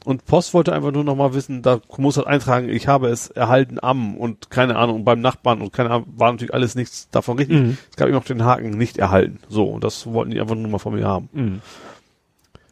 Und 0.04 0.26
Post 0.26 0.52
wollte 0.54 0.72
einfach 0.72 0.92
nur 0.92 1.04
noch 1.04 1.16
mal 1.16 1.32
wissen, 1.34 1.62
da 1.62 1.80
muss 1.96 2.16
halt 2.18 2.26
eintragen, 2.26 2.68
ich 2.68 2.88
habe 2.88 3.08
es 3.08 3.28
erhalten 3.30 3.78
am 3.80 4.16
und 4.16 4.50
keine 4.50 4.76
Ahnung, 4.76 5.04
beim 5.04 5.20
Nachbarn 5.20 5.62
und 5.62 5.72
keine 5.72 5.90
Ahnung, 5.90 6.06
war 6.16 6.30
natürlich 6.32 6.52
alles 6.54 6.74
nichts 6.74 7.08
davon 7.10 7.38
richtig. 7.38 7.58
Mhm. 7.58 7.78
Es 7.90 7.96
gab 7.96 8.08
immer 8.08 8.18
noch 8.18 8.24
den 8.24 8.44
Haken 8.44 8.70
nicht 8.70 8.98
erhalten. 8.98 9.38
So, 9.48 9.64
und 9.64 9.82
das 9.84 10.06
wollten 10.06 10.30
die 10.30 10.40
einfach 10.40 10.54
nur 10.56 10.68
mal 10.70 10.78
von 10.78 10.94
mir 10.94 11.06
haben. 11.06 11.28
Mhm. 11.32 11.60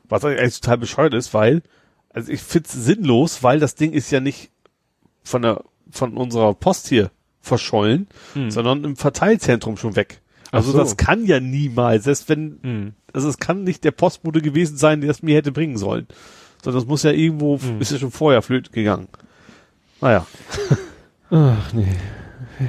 Was 0.09 0.25
eigentlich 0.25 0.61
total 0.61 0.79
bescheuert 0.79 1.15
ist, 1.15 1.33
weil, 1.35 1.63
also 2.13 2.31
ich 2.33 2.43
find's 2.43 2.73
sinnlos, 2.73 3.43
weil 3.43 3.61
das 3.61 3.77
Ding 3.77 3.93
ist 3.93 4.11
ja 4.11 4.21
nicht 4.21 4.51
von 5.23 5.43
der, 5.43 5.63
von 5.91 6.17
unserer 6.17 6.53
Post 6.55 6.89
hier 6.89 7.11
verschollen, 7.41 8.07
Mhm. 8.35 8.51
sondern 8.51 8.85
im 8.85 8.97
Verteilzentrum 8.97 9.77
schon 9.77 9.97
weg. 9.97 10.21
Also 10.53 10.73
so. 10.73 10.79
das 10.79 10.97
kann 10.97 11.25
ja 11.27 11.39
niemals, 11.41 12.05
selbst 12.05 12.29
wenn, 12.29 12.59
Mhm. 12.63 12.93
also 13.13 13.29
es 13.29 13.39
kann 13.39 13.63
nicht 13.65 13.85
der 13.85 13.93
Postbote 13.93 14.43
gewesen 14.43 14.77
sein, 14.77 15.01
der 15.01 15.11
es 15.11 15.23
mir 15.23 15.37
hätte 15.37 15.53
bringen 15.53 15.77
sollen. 15.79 16.07
Sondern 16.63 16.83
es 16.83 16.89
muss 16.89 17.03
ja 17.05 17.13
irgendwo, 17.13 17.57
Mhm. 17.59 17.81
ist 17.81 17.93
ja 17.93 17.99
schon 17.99 18.11
vorher 18.11 18.43
flöten 18.43 18.73
gegangen. 18.73 19.09
Naja. 20.01 20.27
Ach 21.31 21.73
nee. 21.73 21.87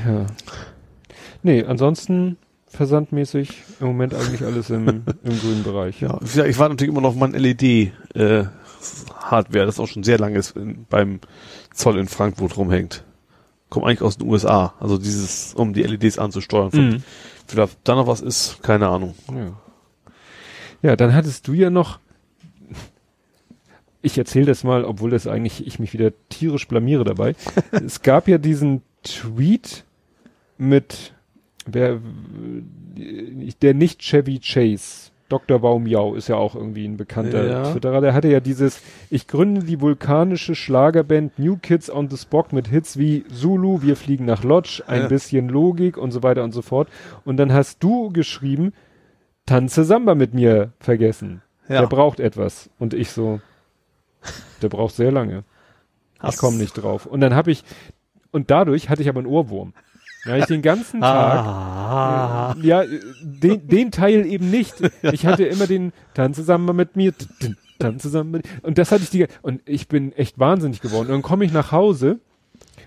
Ja. 0.05 0.25
Nee, 1.43 1.63
ansonsten 1.63 2.37
versandmäßig 2.67 3.63
im 3.79 3.87
Moment 3.87 4.13
eigentlich 4.13 4.43
alles 4.43 4.69
im, 4.69 4.87
im 5.23 5.39
grünen 5.39 5.63
Bereich. 5.63 5.99
Ja, 6.01 6.19
ich 6.45 6.57
war 6.59 6.69
natürlich 6.69 6.91
immer 6.91 7.01
noch 7.01 7.09
auf 7.09 7.15
mein 7.15 7.33
LED 7.33 7.91
äh, 8.13 8.45
Hardware, 9.19 9.65
das 9.65 9.79
auch 9.79 9.87
schon 9.87 10.03
sehr 10.03 10.17
lange 10.19 10.37
ist, 10.37 10.55
in, 10.55 10.85
beim 10.89 11.19
Zoll 11.73 11.97
in 11.97 12.07
Frankfurt 12.07 12.55
rumhängt. 12.57 13.03
Kommt 13.71 13.85
eigentlich 13.85 14.01
aus 14.01 14.17
den 14.17 14.27
USA. 14.27 14.73
Also 14.81 14.97
dieses, 14.97 15.53
um 15.53 15.73
die 15.73 15.83
LEDs 15.83 16.19
anzusteuern. 16.19 16.69
Mhm. 16.73 17.03
Vielleicht 17.47 17.79
da 17.85 17.95
noch 17.95 18.05
was 18.05 18.19
ist, 18.19 18.61
keine 18.61 18.89
Ahnung. 18.89 19.15
Ja. 19.33 19.53
ja, 20.81 20.95
dann 20.97 21.15
hattest 21.15 21.47
du 21.47 21.53
ja 21.53 21.69
noch, 21.69 21.99
ich 24.01 24.17
erzähle 24.17 24.47
das 24.47 24.65
mal, 24.65 24.83
obwohl 24.83 25.11
das 25.11 25.25
eigentlich 25.25 25.65
ich 25.65 25.79
mich 25.79 25.93
wieder 25.93 26.11
tierisch 26.27 26.67
blamiere 26.67 27.05
dabei. 27.05 27.33
es 27.71 28.01
gab 28.01 28.27
ja 28.27 28.37
diesen 28.37 28.81
Tweet 29.03 29.85
mit 30.57 31.13
wer 31.65 32.01
der 33.61 33.73
nicht 33.73 34.01
Chevy 34.01 34.39
Chase. 34.39 35.10
Dr. 35.31 35.59
Baumjau 35.59 36.15
ist 36.15 36.27
ja 36.27 36.35
auch 36.35 36.55
irgendwie 36.55 36.85
ein 36.85 36.97
bekannter 36.97 37.47
Ja. 37.47 37.71
Twitterer. 37.71 38.01
Der 38.01 38.13
hatte 38.13 38.27
ja 38.27 38.39
dieses, 38.39 38.81
ich 39.09 39.27
gründe 39.27 39.63
die 39.63 39.79
vulkanische 39.79 40.55
Schlagerband 40.55 41.39
New 41.39 41.57
Kids 41.57 41.89
on 41.89 42.09
the 42.09 42.17
Spock 42.17 42.51
mit 42.51 42.67
Hits 42.67 42.97
wie 42.97 43.23
Zulu, 43.27 43.81
wir 43.81 43.95
fliegen 43.95 44.25
nach 44.25 44.43
Lodge, 44.43 44.83
ein 44.87 45.03
Ja. 45.03 45.07
bisschen 45.07 45.47
Logik 45.47 45.97
und 45.97 46.11
so 46.11 46.21
weiter 46.23 46.43
und 46.43 46.51
so 46.51 46.61
fort. 46.61 46.89
Und 47.23 47.37
dann 47.37 47.53
hast 47.53 47.81
du 47.83 48.11
geschrieben, 48.11 48.73
tanze 49.45 49.83
Samba 49.85 50.15
mit 50.15 50.33
mir 50.33 50.73
vergessen. 50.79 51.41
Der 51.69 51.87
braucht 51.87 52.19
etwas. 52.19 52.69
Und 52.79 52.93
ich 52.93 53.11
so, 53.11 53.39
der 54.61 54.67
braucht 54.67 54.95
sehr 54.95 55.11
lange. 55.11 55.43
Ich 56.27 56.37
komme 56.37 56.57
nicht 56.57 56.73
drauf. 56.73 57.05
Und 57.05 57.21
dann 57.21 57.33
habe 57.33 57.51
ich, 57.51 57.63
und 58.31 58.51
dadurch 58.51 58.89
hatte 58.89 59.01
ich 59.01 59.09
aber 59.09 59.19
einen 59.19 59.27
Ohrwurm. 59.27 59.73
Da 60.25 60.37
ich 60.37 60.45
den 60.45 60.61
ganzen 60.61 61.01
Tag, 61.01 61.45
Ah. 61.45 62.55
äh, 62.61 62.65
ja, 62.67 62.83
äh, 62.83 62.87
den, 63.23 63.67
den 63.67 63.91
Teil 63.91 64.25
eben 64.25 64.49
nicht. 64.51 64.75
Ich 65.01 65.25
hatte 65.25 65.45
immer 65.45 65.67
den 65.67 65.93
Tanze 66.13 66.43
Samba 66.43 66.73
mit 66.73 66.95
mir, 66.95 67.15
t- 67.17 67.25
t- 67.39 67.55
Tanze 67.79 68.09
Samba 68.09 68.37
mit, 68.37 68.47
und 68.61 68.77
das 68.77 68.91
hatte 68.91 69.03
ich 69.03 69.09
die, 69.09 69.25
und 69.41 69.61
ich 69.65 69.87
bin 69.87 70.11
echt 70.13 70.37
wahnsinnig 70.39 70.81
geworden. 70.81 71.07
Und 71.07 71.11
dann 71.13 71.21
komme 71.23 71.43
ich 71.45 71.51
nach 71.51 71.71
Hause, 71.71 72.19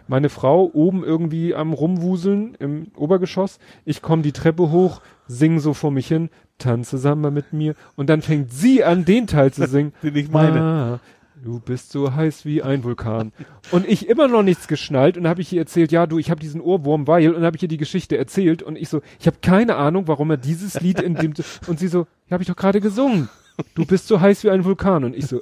meine 0.07 0.29
Frau 0.29 0.71
oben 0.73 1.03
irgendwie 1.03 1.55
am 1.55 1.73
Rumwuseln 1.73 2.55
im 2.61 2.89
Obergeschoss, 2.97 3.59
ich 3.85 4.01
komme 4.03 4.23
die 4.23 4.33
Treppe 4.33 4.71
hoch, 4.71 5.01
sing 5.27 5.59
so 5.59 5.75
vor 5.75 5.91
mich 5.91 6.07
hin, 6.07 6.29
tanze 6.59 6.99
Samba 6.99 7.31
mit 7.33 7.53
mir, 7.53 7.75
und 7.97 8.09
dann 8.11 8.23
fängt 8.23 8.53
sie 8.53 8.85
an, 8.85 9.05
den 9.05 9.27
Teil 9.27 9.53
zu 9.53 9.67
singen. 9.67 9.93
Den 10.03 10.15
ich 10.15 10.31
meine. 10.31 10.61
Ah, 10.61 11.01
du 11.43 11.61
bist 11.61 11.91
so 11.91 12.15
heiß 12.15 12.45
wie 12.45 12.63
ein 12.63 12.85
Vulkan. 12.85 13.33
Und 13.71 13.87
ich 13.87 14.09
immer 14.09 14.29
noch 14.29 14.43
nichts 14.43 14.69
geschnallt 14.69 15.17
und 15.17 15.27
habe 15.27 15.41
ich 15.43 15.53
ihr 15.53 15.61
erzählt, 15.61 15.93
ja, 15.93 16.07
du, 16.07 16.19
ich 16.19 16.31
habe 16.31 16.41
diesen 16.41 16.61
Ohrwurm, 16.61 17.07
weil 17.07 17.35
und 17.35 17.45
habe 17.45 17.57
ich 17.57 17.63
ihr 17.63 17.69
die 17.69 17.77
Geschichte 17.77 18.17
erzählt 18.17 18.63
und 18.63 18.77
ich 18.77 18.89
so, 18.89 19.03
ich 19.21 19.27
habe 19.27 19.39
keine 19.43 19.77
Ahnung, 19.77 20.09
warum 20.09 20.31
er 20.31 20.37
dieses 20.37 20.81
Lied 20.81 21.01
in 21.01 21.15
dem 21.15 21.35
und 21.67 21.79
sie 21.79 21.89
so, 21.89 22.07
ja, 22.29 22.33
habe 22.33 22.43
ich 22.43 22.49
doch 22.49 22.57
gerade 22.57 22.81
gesungen. 22.81 23.29
Du 23.75 23.85
bist 23.87 24.09
so 24.09 24.21
heiß 24.21 24.43
wie 24.45 24.51
ein 24.51 24.65
Vulkan 24.65 25.05
und 25.05 25.15
ich 25.15 25.27
so, 25.27 25.41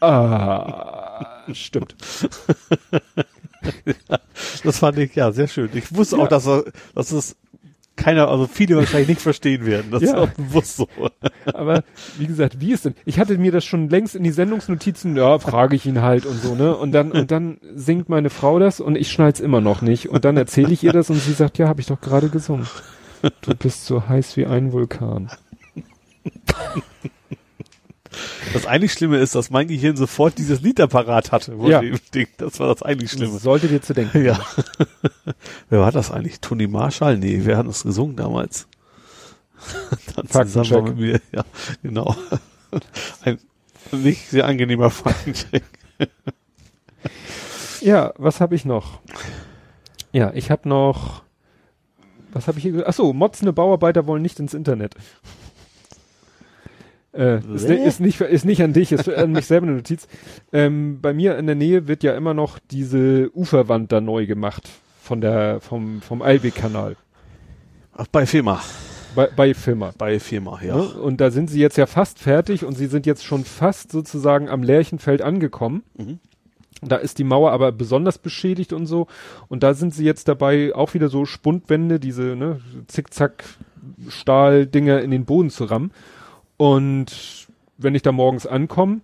ah, 0.00 1.42
stimmt. 1.52 1.94
Das 4.64 4.78
fand 4.78 4.98
ich, 4.98 5.14
ja, 5.14 5.32
sehr 5.32 5.48
schön. 5.48 5.68
Ich 5.74 5.94
wusste 5.94 6.16
Ja. 6.16 6.22
auch, 6.22 6.28
dass, 6.28 6.46
er, 6.46 6.64
dass 6.94 7.10
es 7.12 7.36
keiner, 7.98 8.28
also 8.28 8.46
viele 8.46 8.76
wahrscheinlich 8.76 9.08
nicht 9.08 9.20
verstehen 9.20 9.66
werden. 9.66 9.90
Das 9.90 10.02
Ja. 10.02 10.08
ist 10.08 10.14
auch 10.14 10.28
bewusst 10.30 10.76
so. 10.76 10.88
Aber 11.44 11.82
wie 12.18 12.26
gesagt, 12.26 12.60
wie 12.60 12.72
ist 12.72 12.86
denn? 12.86 12.94
Ich 13.04 13.18
hatte 13.18 13.36
mir 13.36 13.52
das 13.52 13.64
schon 13.66 13.90
längst 13.90 14.14
in 14.14 14.24
die 14.24 14.30
Sendungsnotizen, 14.30 15.14
ja, 15.16 15.38
frage 15.38 15.76
ich 15.76 15.84
ihn 15.84 16.00
halt 16.00 16.24
und 16.24 16.40
so, 16.40 16.54
ne? 16.54 16.74
Und 16.76 16.92
dann 16.92 17.12
und 17.12 17.30
dann 17.30 17.58
singt 17.74 18.08
meine 18.08 18.30
Frau 18.30 18.58
das 18.58 18.80
und 18.80 18.96
ich 18.96 19.12
schnall's 19.12 19.40
immer 19.40 19.60
noch 19.60 19.82
nicht. 19.82 20.08
Und 20.08 20.24
dann 20.24 20.36
erzähle 20.38 20.72
ich 20.72 20.82
ihr 20.82 20.92
das 20.92 21.10
und 21.10 21.16
sie 21.20 21.32
sagt, 21.32 21.58
ja, 21.58 21.68
habe 21.68 21.80
ich 21.80 21.86
doch 21.88 22.00
gerade 22.00 22.28
gesungen. 22.30 22.66
Du 23.42 23.54
bist 23.54 23.84
so 23.84 24.08
heiß 24.08 24.36
wie 24.36 24.46
ein 24.46 24.72
Vulkan. 24.72 25.28
Das 28.52 28.66
eigentlich 28.66 28.92
Schlimme 28.92 29.18
ist, 29.18 29.34
dass 29.34 29.50
mein 29.50 29.68
Gehirn 29.68 29.96
sofort 29.96 30.38
dieses 30.38 30.60
Lied 30.60 30.80
apparat 30.80 31.32
hatte. 31.32 31.58
Wo 31.58 31.68
Ja. 31.68 31.82
Das 32.38 32.58
war 32.60 32.68
das 32.68 32.82
eigentlich 32.82 33.10
Schlimme. 33.10 33.38
Sollte 33.38 33.68
dir 33.68 33.82
zu 33.82 33.92
denken. 33.94 34.24
Ja. 34.24 34.40
wer 35.70 35.80
war 35.80 35.92
das 35.92 36.10
eigentlich? 36.10 36.40
Toni 36.40 36.66
Marshall? 36.66 37.18
Nee, 37.18 37.40
wer 37.44 37.56
hat 37.58 37.66
das 37.66 37.82
gesungen 37.82 38.16
damals? 38.16 38.66
Dann 40.32 40.48
zusammen 40.48 40.84
mit 40.84 40.96
mir. 40.98 41.20
Ja, 41.32 41.44
genau. 41.82 42.14
Ein 43.22 43.38
nicht 43.92 44.28
sehr 44.28 44.46
angenehmer 44.46 44.90
Faktencheck. 44.90 45.64
Ja, 47.80 48.12
was 48.18 48.40
habe 48.40 48.54
ich 48.54 48.64
noch? 48.64 49.00
Ja, 50.12 50.32
ich 50.34 50.50
habe 50.50 50.68
noch. 50.68 51.22
Was 52.32 52.46
habe 52.48 52.58
ich 52.58 52.62
hier? 52.64 52.72
ge- 52.72 52.84
Ach 52.86 52.92
so, 52.92 53.12
motzende 53.12 53.52
Bauarbeiter 53.52 54.06
wollen 54.06 54.22
nicht 54.22 54.38
ins 54.40 54.52
Internet. 54.54 54.94
Äh, 57.12 57.38
ist, 57.54 57.68
ist, 57.68 58.00
nicht, 58.00 58.20
ist 58.20 58.44
nicht 58.44 58.62
an 58.62 58.72
dich, 58.72 58.92
ist 58.92 59.08
an 59.08 59.32
mich 59.32 59.46
selber 59.46 59.66
eine 59.66 59.76
Notiz. 59.76 60.06
Ähm, 60.52 61.00
bei 61.00 61.12
mir 61.12 61.38
in 61.38 61.46
der 61.46 61.54
Nähe 61.54 61.88
wird 61.88 62.02
ja 62.02 62.14
immer 62.14 62.34
noch 62.34 62.58
diese 62.70 63.30
Uferwand 63.34 63.92
da 63.92 64.00
neu 64.00 64.26
gemacht 64.26 64.68
von 65.02 65.20
der, 65.20 65.60
vom, 65.60 66.02
vom 66.02 66.22
Eilweg-Kanal. 66.22 66.96
Ach, 67.94 68.06
bei 68.12 68.26
FEMA. 68.26 68.60
Bei, 69.14 69.28
bei 69.34 69.54
Firma. 69.54 69.92
Bei 69.96 70.20
FEMA, 70.20 70.60
ja. 70.62 70.76
Ne? 70.76 70.82
Und 70.82 71.20
da 71.20 71.30
sind 71.30 71.50
sie 71.50 71.60
jetzt 71.60 71.76
ja 71.76 71.86
fast 71.86 72.20
fertig 72.20 72.64
und 72.64 72.76
sie 72.76 72.86
sind 72.86 73.06
jetzt 73.06 73.24
schon 73.24 73.44
fast 73.44 73.90
sozusagen 73.90 74.48
am 74.48 74.62
Lärchenfeld 74.62 75.22
angekommen. 75.22 75.82
Mhm. 75.96 76.20
Da 76.82 76.96
ist 76.96 77.18
die 77.18 77.24
Mauer 77.24 77.50
aber 77.50 77.72
besonders 77.72 78.18
beschädigt 78.18 78.72
und 78.72 78.86
so. 78.86 79.08
Und 79.48 79.64
da 79.64 79.74
sind 79.74 79.92
sie 79.92 80.04
jetzt 80.04 80.28
dabei, 80.28 80.72
auch 80.74 80.94
wieder 80.94 81.08
so 81.08 81.24
Spundwände, 81.24 81.98
diese 81.98 82.36
ne, 82.36 82.60
Zickzack-Stahldinger 82.86 85.00
in 85.00 85.10
den 85.10 85.24
Boden 85.24 85.50
zu 85.50 85.64
rammen. 85.64 85.90
Und 86.58 87.48
wenn 87.78 87.94
ich 87.94 88.02
da 88.02 88.12
morgens 88.12 88.46
ankomme, 88.46 89.00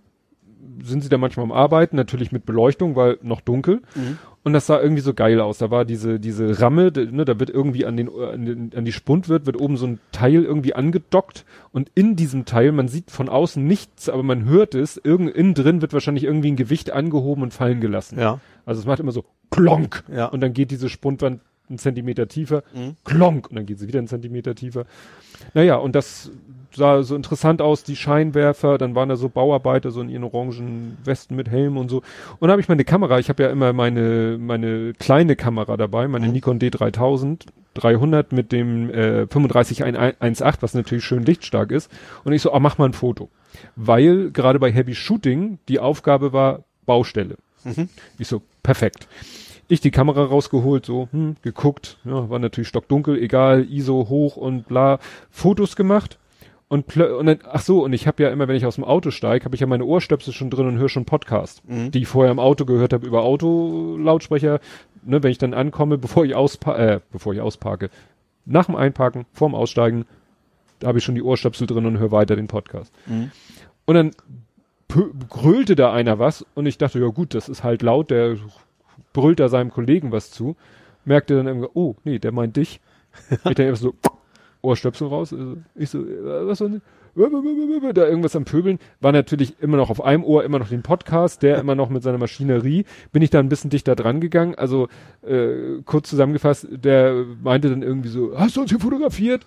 sind 0.83 1.01
sie 1.01 1.09
da 1.09 1.17
manchmal 1.17 1.45
am 1.45 1.51
Arbeiten, 1.51 1.95
natürlich 1.95 2.31
mit 2.31 2.45
Beleuchtung, 2.45 2.95
weil 2.95 3.17
noch 3.23 3.41
dunkel. 3.41 3.81
Mhm. 3.95 4.17
Und 4.43 4.53
das 4.53 4.67
sah 4.67 4.79
irgendwie 4.79 5.01
so 5.01 5.15
geil 5.15 5.41
aus. 5.41 5.57
Da 5.57 5.71
war 5.71 5.85
diese, 5.85 6.19
diese 6.19 6.61
Ramme, 6.61 6.91
ne, 6.93 7.25
da 7.25 7.39
wird 7.39 7.49
irgendwie 7.49 7.85
an 7.85 7.97
den, 7.97 8.09
an 8.09 8.45
den, 8.45 8.71
an 8.75 8.85
die 8.85 8.91
Spundwirt 8.91 9.47
wird 9.47 9.59
oben 9.59 9.77
so 9.77 9.87
ein 9.87 9.99
Teil 10.11 10.43
irgendwie 10.43 10.75
angedockt 10.75 11.45
und 11.71 11.89
in 11.95 12.15
diesem 12.15 12.45
Teil, 12.45 12.71
man 12.71 12.87
sieht 12.87 13.09
von 13.09 13.27
außen 13.27 13.65
nichts, 13.65 14.07
aber 14.07 14.21
man 14.21 14.45
hört 14.45 14.75
es, 14.75 15.01
irgend, 15.03 15.31
innen 15.35 15.55
drin 15.55 15.81
wird 15.81 15.93
wahrscheinlich 15.93 16.25
irgendwie 16.25 16.51
ein 16.51 16.57
Gewicht 16.57 16.91
angehoben 16.91 17.41
und 17.41 17.53
fallen 17.53 17.81
gelassen. 17.81 18.19
Ja. 18.19 18.39
Also 18.67 18.81
es 18.81 18.85
macht 18.85 18.99
immer 18.99 19.11
so 19.11 19.25
klonk. 19.49 20.03
Ja. 20.13 20.27
Und 20.27 20.41
dann 20.41 20.53
geht 20.53 20.69
diese 20.69 20.89
Spundwand 20.89 21.41
einen 21.69 21.77
Zentimeter 21.79 22.27
tiefer, 22.27 22.63
Mhm. 22.73 22.95
klonk. 23.03 23.49
Und 23.49 23.55
dann 23.55 23.65
geht 23.65 23.79
sie 23.79 23.87
wieder 23.87 23.99
einen 23.99 24.07
Zentimeter 24.07 24.55
tiefer. 24.55 24.85
Naja, 25.53 25.75
und 25.75 25.95
das 25.95 26.31
sah 26.73 27.03
so 27.03 27.15
interessant 27.15 27.61
aus, 27.61 27.83
die 27.83 27.95
Scheinwerfer, 27.95 28.77
dann 28.77 28.95
waren 28.95 29.07
da 29.09 29.15
so 29.15 29.29
Bauarbeiter, 29.29 29.91
so 29.91 30.01
in 30.01 30.09
ihren 30.09 30.23
orangen 30.23 30.97
Westen 31.05 31.35
mit 31.35 31.49
Helm 31.49 31.77
und 31.77 31.89
so. 31.89 32.01
Und 32.39 32.47
da 32.47 32.51
habe 32.51 32.61
ich 32.61 32.67
meine 32.67 32.83
Kamera, 32.83 33.17
ich 33.19 33.29
habe 33.29 33.43
ja 33.43 33.49
immer 33.49 33.71
meine, 33.73 34.37
meine 34.39 34.93
kleine 34.93 35.35
Kamera 35.37 35.77
dabei, 35.77 36.07
meine 36.07 36.27
Mhm. 36.27 36.33
Nikon 36.33 36.59
D3000, 36.59 37.45
300 37.75 38.31
mit 38.33 38.51
dem 38.51 38.89
äh, 38.89 39.25
3518, 39.27 40.61
was 40.61 40.73
natürlich 40.73 41.03
schön 41.03 41.23
lichtstark 41.23 41.71
ist. 41.71 41.91
Und 42.23 42.33
ich 42.33 42.41
so, 42.41 42.51
ah, 42.53 42.59
mach 42.59 42.77
mal 42.77 42.85
ein 42.89 42.93
Foto. 42.93 43.29
Weil 43.75 44.31
gerade 44.31 44.59
bei 44.59 44.71
Heavy 44.71 44.95
Shooting 44.95 45.59
die 45.69 45.79
Aufgabe 45.79 46.33
war 46.33 46.63
Baustelle. 46.85 47.37
Mhm. 47.63 47.89
Ich 48.17 48.27
so, 48.27 48.41
perfekt. 48.63 49.07
Ich 49.67 49.81
die 49.81 49.91
Kamera 49.91 50.23
rausgeholt, 50.23 50.85
so, 50.85 51.07
hm, 51.11 51.37
geguckt, 51.41 51.97
ja, 52.05 52.29
war 52.29 52.39
natürlich 52.39 52.67
stockdunkel, 52.67 53.17
egal, 53.17 53.65
ISO 53.69 54.07
hoch 54.09 54.37
und 54.37 54.67
bla, 54.67 54.99
Fotos 55.31 55.75
gemacht 55.75 56.19
und, 56.67 56.95
und 56.97 57.25
dann, 57.25 57.39
ach 57.49 57.61
so, 57.61 57.83
und 57.83 57.93
ich 57.93 58.05
habe 58.07 58.21
ja 58.23 58.29
immer, 58.29 58.47
wenn 58.47 58.55
ich 58.55 58.65
aus 58.65 58.75
dem 58.75 58.83
Auto 58.83 59.11
steige, 59.11 59.45
habe 59.45 59.55
ich 59.55 59.61
ja 59.61 59.67
meine 59.67 59.85
Ohrstöpsel 59.85 60.33
schon 60.33 60.49
drin 60.49 60.67
und 60.67 60.77
höre 60.77 60.89
schon 60.89 61.05
Podcast, 61.05 61.63
Mhm. 61.67 61.91
die 61.91 62.03
ich 62.03 62.07
vorher 62.07 62.31
im 62.31 62.39
Auto 62.39 62.65
gehört 62.65 62.93
habe 62.93 63.07
über 63.07 63.23
Autolautsprecher, 63.23 64.59
ne, 65.03 65.23
wenn 65.23 65.31
ich 65.31 65.37
dann 65.37 65.53
ankomme, 65.53 65.97
bevor 65.99 66.25
ich 66.25 66.35
auspa 66.35 66.75
äh, 66.77 66.99
bevor 67.11 67.33
ich 67.33 67.41
ausparke, 67.41 67.89
nach 68.45 68.65
dem 68.67 68.75
Einparken, 68.75 69.25
vorm 69.33 69.55
Aussteigen, 69.55 70.05
da 70.79 70.87
habe 70.89 70.99
ich 70.99 71.03
schon 71.03 71.15
die 71.15 71.23
Ohrstöpsel 71.23 71.65
drin 71.65 71.85
und 71.85 71.97
höre 71.97 72.11
weiter 72.11 72.35
den 72.35 72.47
Podcast. 72.47 72.93
Mhm. 73.07 73.31
Und 73.85 73.95
dann 73.95 74.11
grölte 75.29 75.75
da 75.75 75.91
einer 75.91 76.19
was 76.19 76.45
und 76.53 76.65
ich 76.67 76.77
dachte, 76.77 76.99
ja 76.99 77.07
gut, 77.07 77.33
das 77.33 77.49
ist 77.49 77.63
halt 77.63 77.81
laut, 77.81 78.11
der 78.11 78.37
brüllt 79.13 79.39
da 79.39 79.49
seinem 79.49 79.71
Kollegen 79.71 80.11
was 80.11 80.31
zu. 80.31 80.55
Merkte 81.05 81.35
dann 81.35 81.47
irgendwie, 81.47 81.69
oh, 81.73 81.95
nee, 82.03 82.19
der 82.19 82.31
meint 82.31 82.57
dich. 82.57 82.79
Ich 83.29 83.45
einfach 83.59 83.75
so, 83.75 83.93
Ohrstöpsel 84.61 85.07
raus. 85.07 85.33
Also 85.33 85.57
Ich 85.75 85.89
so, 85.89 85.99
äh, 85.99 86.47
was 86.47 86.57
soll? 86.57 86.81
Da 87.15 88.07
irgendwas 88.07 88.35
am 88.35 88.43
Pöbeln. 88.43 88.79
War 88.99 89.13
natürlich 89.13 89.55
immer 89.61 89.77
noch 89.77 89.89
auf 89.89 90.03
einem 90.03 90.25
Ohr 90.25 90.43
immer 90.43 90.59
noch 90.59 90.67
den 90.67 90.81
Podcast, 90.81 91.43
der 91.43 91.59
immer 91.59 91.73
noch 91.73 91.89
mit 91.89 92.03
seiner 92.03 92.17
Maschinerie. 92.17 92.83
Bin 93.13 93.21
ich 93.21 93.29
da 93.29 93.39
ein 93.39 93.47
bisschen 93.47 93.69
dichter 93.69 93.95
dran 93.95 94.19
gegangen. 94.19 94.55
Also 94.55 94.89
äh, 95.25 95.81
kurz 95.85 96.09
zusammengefasst, 96.09 96.67
der 96.69 97.25
meinte 97.41 97.69
dann 97.69 97.83
irgendwie 97.83 98.09
so, 98.09 98.37
hast 98.37 98.57
du 98.57 98.61
uns 98.61 98.69
hier 98.69 98.81
fotografiert? 98.81 99.45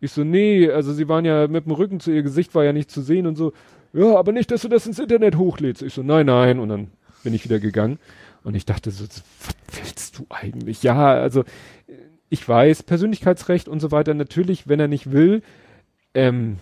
Ich 0.00 0.10
so, 0.10 0.24
nee, 0.24 0.68
also 0.68 0.92
sie 0.92 1.08
waren 1.08 1.24
ja 1.24 1.46
mit 1.46 1.66
dem 1.66 1.72
Rücken 1.72 2.00
zu 2.00 2.10
ihr 2.10 2.22
Gesicht, 2.22 2.54
war 2.54 2.64
ja 2.64 2.72
nicht 2.72 2.90
zu 2.90 3.00
sehen 3.00 3.26
und 3.28 3.36
so. 3.36 3.52
Ja, 3.92 4.16
aber 4.16 4.32
nicht, 4.32 4.50
dass 4.50 4.62
du 4.62 4.68
das 4.68 4.86
ins 4.86 4.98
Internet 4.98 5.36
hochlädst. 5.36 5.82
Ich 5.82 5.94
so, 5.94 6.02
nein, 6.02 6.26
nein. 6.26 6.58
Und 6.58 6.68
dann 6.68 6.88
bin 7.22 7.32
ich 7.32 7.44
wieder 7.44 7.60
gegangen. 7.60 7.98
Und 8.44 8.54
ich 8.54 8.66
dachte 8.66 8.90
so, 8.90 9.04
was 9.04 9.54
willst 9.72 10.18
du 10.18 10.26
eigentlich? 10.28 10.82
Ja, 10.82 11.14
also 11.14 11.44
ich 12.28 12.46
weiß, 12.46 12.84
Persönlichkeitsrecht 12.84 13.68
und 13.68 13.80
so 13.80 13.90
weiter, 13.90 14.14
natürlich, 14.14 14.68
wenn 14.68 14.78
er 14.78 14.88
nicht 14.88 15.10
will, 15.10 15.42
ähm, 16.14 16.58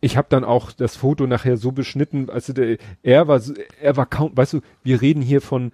ich 0.00 0.16
habe 0.16 0.26
dann 0.28 0.44
auch 0.44 0.72
das 0.72 0.96
Foto 0.96 1.26
nachher 1.26 1.56
so 1.56 1.72
beschnitten, 1.72 2.28
also 2.28 2.52
der, 2.52 2.78
er 3.02 3.28
war, 3.28 3.40
er 3.80 3.96
war 3.96 4.06
kaum, 4.06 4.36
weißt 4.36 4.54
du, 4.54 4.60
wir 4.82 5.00
reden 5.00 5.22
hier 5.22 5.40
von 5.40 5.72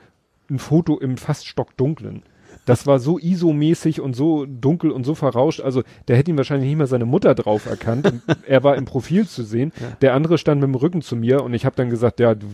ein 0.49 0.59
Foto 0.59 0.99
im 0.99 1.17
fast 1.17 1.47
stockdunklen. 1.47 2.23
Das 2.65 2.87
war 2.87 2.99
so 2.99 3.19
ISO-mäßig 3.19 4.01
und 4.01 4.15
so 4.15 4.47
dunkel 4.47 4.91
und 4.91 5.05
so 5.05 5.15
verrauscht. 5.15 5.61
Also 5.61 5.83
der 6.07 6.17
hätte 6.17 6.31
ihn 6.31 6.37
wahrscheinlich 6.37 6.69
nicht 6.69 6.79
mal 6.79 6.87
seine 6.87 7.07
Mutter 7.07 7.35
drauf 7.35 7.67
erkannt. 7.67 8.13
Er 8.47 8.63
war 8.63 8.77
im 8.77 8.85
Profil 8.85 9.27
zu 9.27 9.43
sehen. 9.43 9.73
Der 10.03 10.15
andere 10.15 10.39
stand 10.39 10.61
mit 10.61 10.69
dem 10.69 10.75
Rücken 10.75 11.03
zu 11.03 11.17
mir 11.17 11.43
und 11.43 11.55
ich 11.55 11.65
habe 11.65 11.77
dann 11.77 11.91
gesagt, 11.91 12.21
ja, 12.21 12.35
du, 12.35 12.47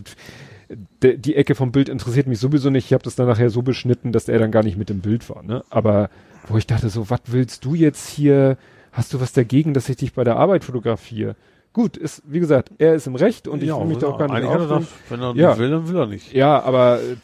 de, 1.03 1.17
die 1.17 1.35
Ecke 1.35 1.55
vom 1.55 1.71
Bild 1.71 1.89
interessiert 1.89 2.27
mich 2.27 2.39
sowieso 2.39 2.69
nicht. 2.69 2.85
Ich 2.85 2.93
habe 2.93 3.03
das 3.03 3.15
dann 3.15 3.27
nachher 3.27 3.49
so 3.49 3.61
beschnitten, 3.61 4.11
dass 4.11 4.27
er 4.27 4.39
dann 4.39 4.51
gar 4.51 4.63
nicht 4.63 4.77
mit 4.77 4.89
im 4.89 4.99
Bild 4.99 5.29
war. 5.29 5.43
Ne? 5.43 5.63
Aber 5.69 6.09
wo 6.47 6.57
ich 6.57 6.67
dachte 6.67 6.89
so, 6.89 7.09
was 7.09 7.21
willst 7.27 7.65
du 7.65 7.75
jetzt 7.75 8.07
hier? 8.07 8.57
Hast 8.91 9.13
du 9.13 9.21
was 9.21 9.33
dagegen, 9.33 9.73
dass 9.73 9.89
ich 9.89 9.97
dich 9.97 10.13
bei 10.13 10.23
der 10.23 10.37
Arbeit 10.37 10.63
fotografiere? 10.63 11.35
Gut, 11.73 11.97
ist 11.97 12.23
wie 12.25 12.39
gesagt, 12.39 12.71
er 12.79 12.95
ist 12.95 13.05
im 13.05 13.15
Recht 13.15 13.47
und 13.47 13.61
ich 13.61 13.69
will 13.69 13.85
mich 13.85 13.99
da 13.99 14.07
auch 14.07 14.17
gar 14.17 14.27
nicht 14.33 14.49
hat 14.49 14.59
er 14.61 14.67
das, 14.67 14.85
Wenn 15.09 15.21
er 15.21 15.35
Ja. 15.35 15.49
nicht 15.49 15.59
will, 15.59 15.69
dann 15.69 15.87
will 15.87 15.95
er 15.97 16.07
nicht. 16.07 16.33
Ja, 16.33 16.59
aber 16.63 16.99
äh, 17.01 17.15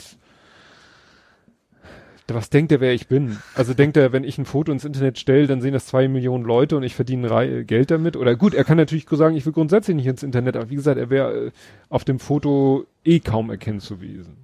was 2.28 2.50
denkt 2.50 2.72
er, 2.72 2.80
wer 2.80 2.94
ich 2.94 3.08
bin? 3.08 3.38
Also 3.56 3.74
denkt 3.74 3.98
er, 3.98 4.12
wenn 4.14 4.24
ich 4.24 4.38
ein 4.38 4.46
Foto 4.46 4.72
ins 4.72 4.86
Internet 4.86 5.20
stelle, 5.20 5.46
dann 5.48 5.62
sehen 5.62 5.74
das 5.74 5.86
zwei 5.88 6.08
Millionen 6.08 6.46
Leute 6.46 6.78
und 6.78 6.84
ich 6.84 6.96
verdiene 6.96 7.66
Geld 7.66 7.92
damit? 7.92 8.16
Oder 8.18 8.36
gut, 8.36 8.54
er 8.54 8.64
kann 8.64 8.78
natürlich 8.78 9.06
sagen, 9.12 9.36
ich 9.36 9.46
will 9.46 9.54
grundsätzlich 9.54 9.96
nicht 9.96 10.08
ins 10.08 10.24
Internet, 10.24 10.56
aber 10.56 10.70
wie 10.70 10.76
gesagt, 10.76 10.98
er 10.98 11.10
wäre 11.10 11.48
äh, 11.48 11.52
auf 11.90 12.04
dem 12.06 12.20
Foto 12.20 12.86
eh 13.04 13.20
kaum 13.20 13.50
erkennen 13.50 13.80
zu 13.82 13.98
gewesen. 13.98 14.38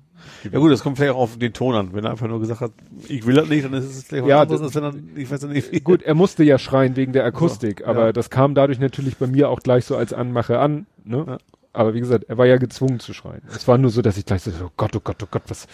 Ja 0.52 0.60
gut, 0.60 0.72
das 0.72 0.84
kommt 0.84 0.98
vielleicht 0.98 1.14
auch 1.14 1.20
auf 1.20 1.38
den 1.38 1.54
Ton 1.54 1.76
an. 1.76 1.94
Wenn 1.94 2.04
er 2.04 2.12
einfach 2.12 2.28
nur 2.28 2.40
gesagt 2.42 2.60
hat, 2.62 2.72
ich 3.08 3.26
will 3.26 3.36
das 3.36 3.48
nicht, 3.48 3.64
dann 3.64 3.74
ist 3.74 3.86
es 3.86 4.04
vielleicht 4.04 4.24
was 4.24 4.30
Ja, 4.30 4.42
anderes, 4.42 4.62
das- 4.62 4.76
als 4.76 4.94
wenn 4.94 5.16
er, 5.16 5.18
ich 5.22 5.32
weiß 5.32 5.44
nicht, 5.44 5.72
wie. 5.72 5.80
Gut, 5.84 6.02
er 6.04 6.14
musste 6.16 6.44
ja 6.44 6.58
schreien 6.60 6.96
wegen 6.98 7.14
der 7.14 7.24
Akustik, 7.24 7.80
So, 7.80 7.86
aber 7.86 8.06
ja. 8.08 8.12
das 8.14 8.30
kam 8.30 8.54
dadurch 8.56 8.80
natürlich 8.80 9.16
bei 9.18 9.28
mir 9.28 9.50
auch 9.50 9.62
gleich 9.62 9.86
so 9.86 9.96
als 9.96 10.12
Anmache 10.14 10.60
an. 10.60 10.86
Ne? 11.06 11.24
Ja. 11.26 11.38
Aber 11.72 11.94
wie 11.94 12.00
gesagt, 12.00 12.26
er 12.28 12.38
war 12.38 12.46
ja 12.48 12.58
gezwungen 12.58 13.00
zu 13.00 13.14
schreien. 13.14 13.42
Es 13.56 13.68
war 13.68 13.78
nur 13.78 13.92
so, 13.92 14.02
dass 14.02 14.18
ich 14.18 14.26
gleich 14.26 14.42
so, 14.42 14.52
oh 14.66 14.70
Gott, 14.76 14.96
oh 14.96 15.00
Gott, 15.04 15.22
oh 15.24 15.28
Gott, 15.30 15.44
was 15.48 15.68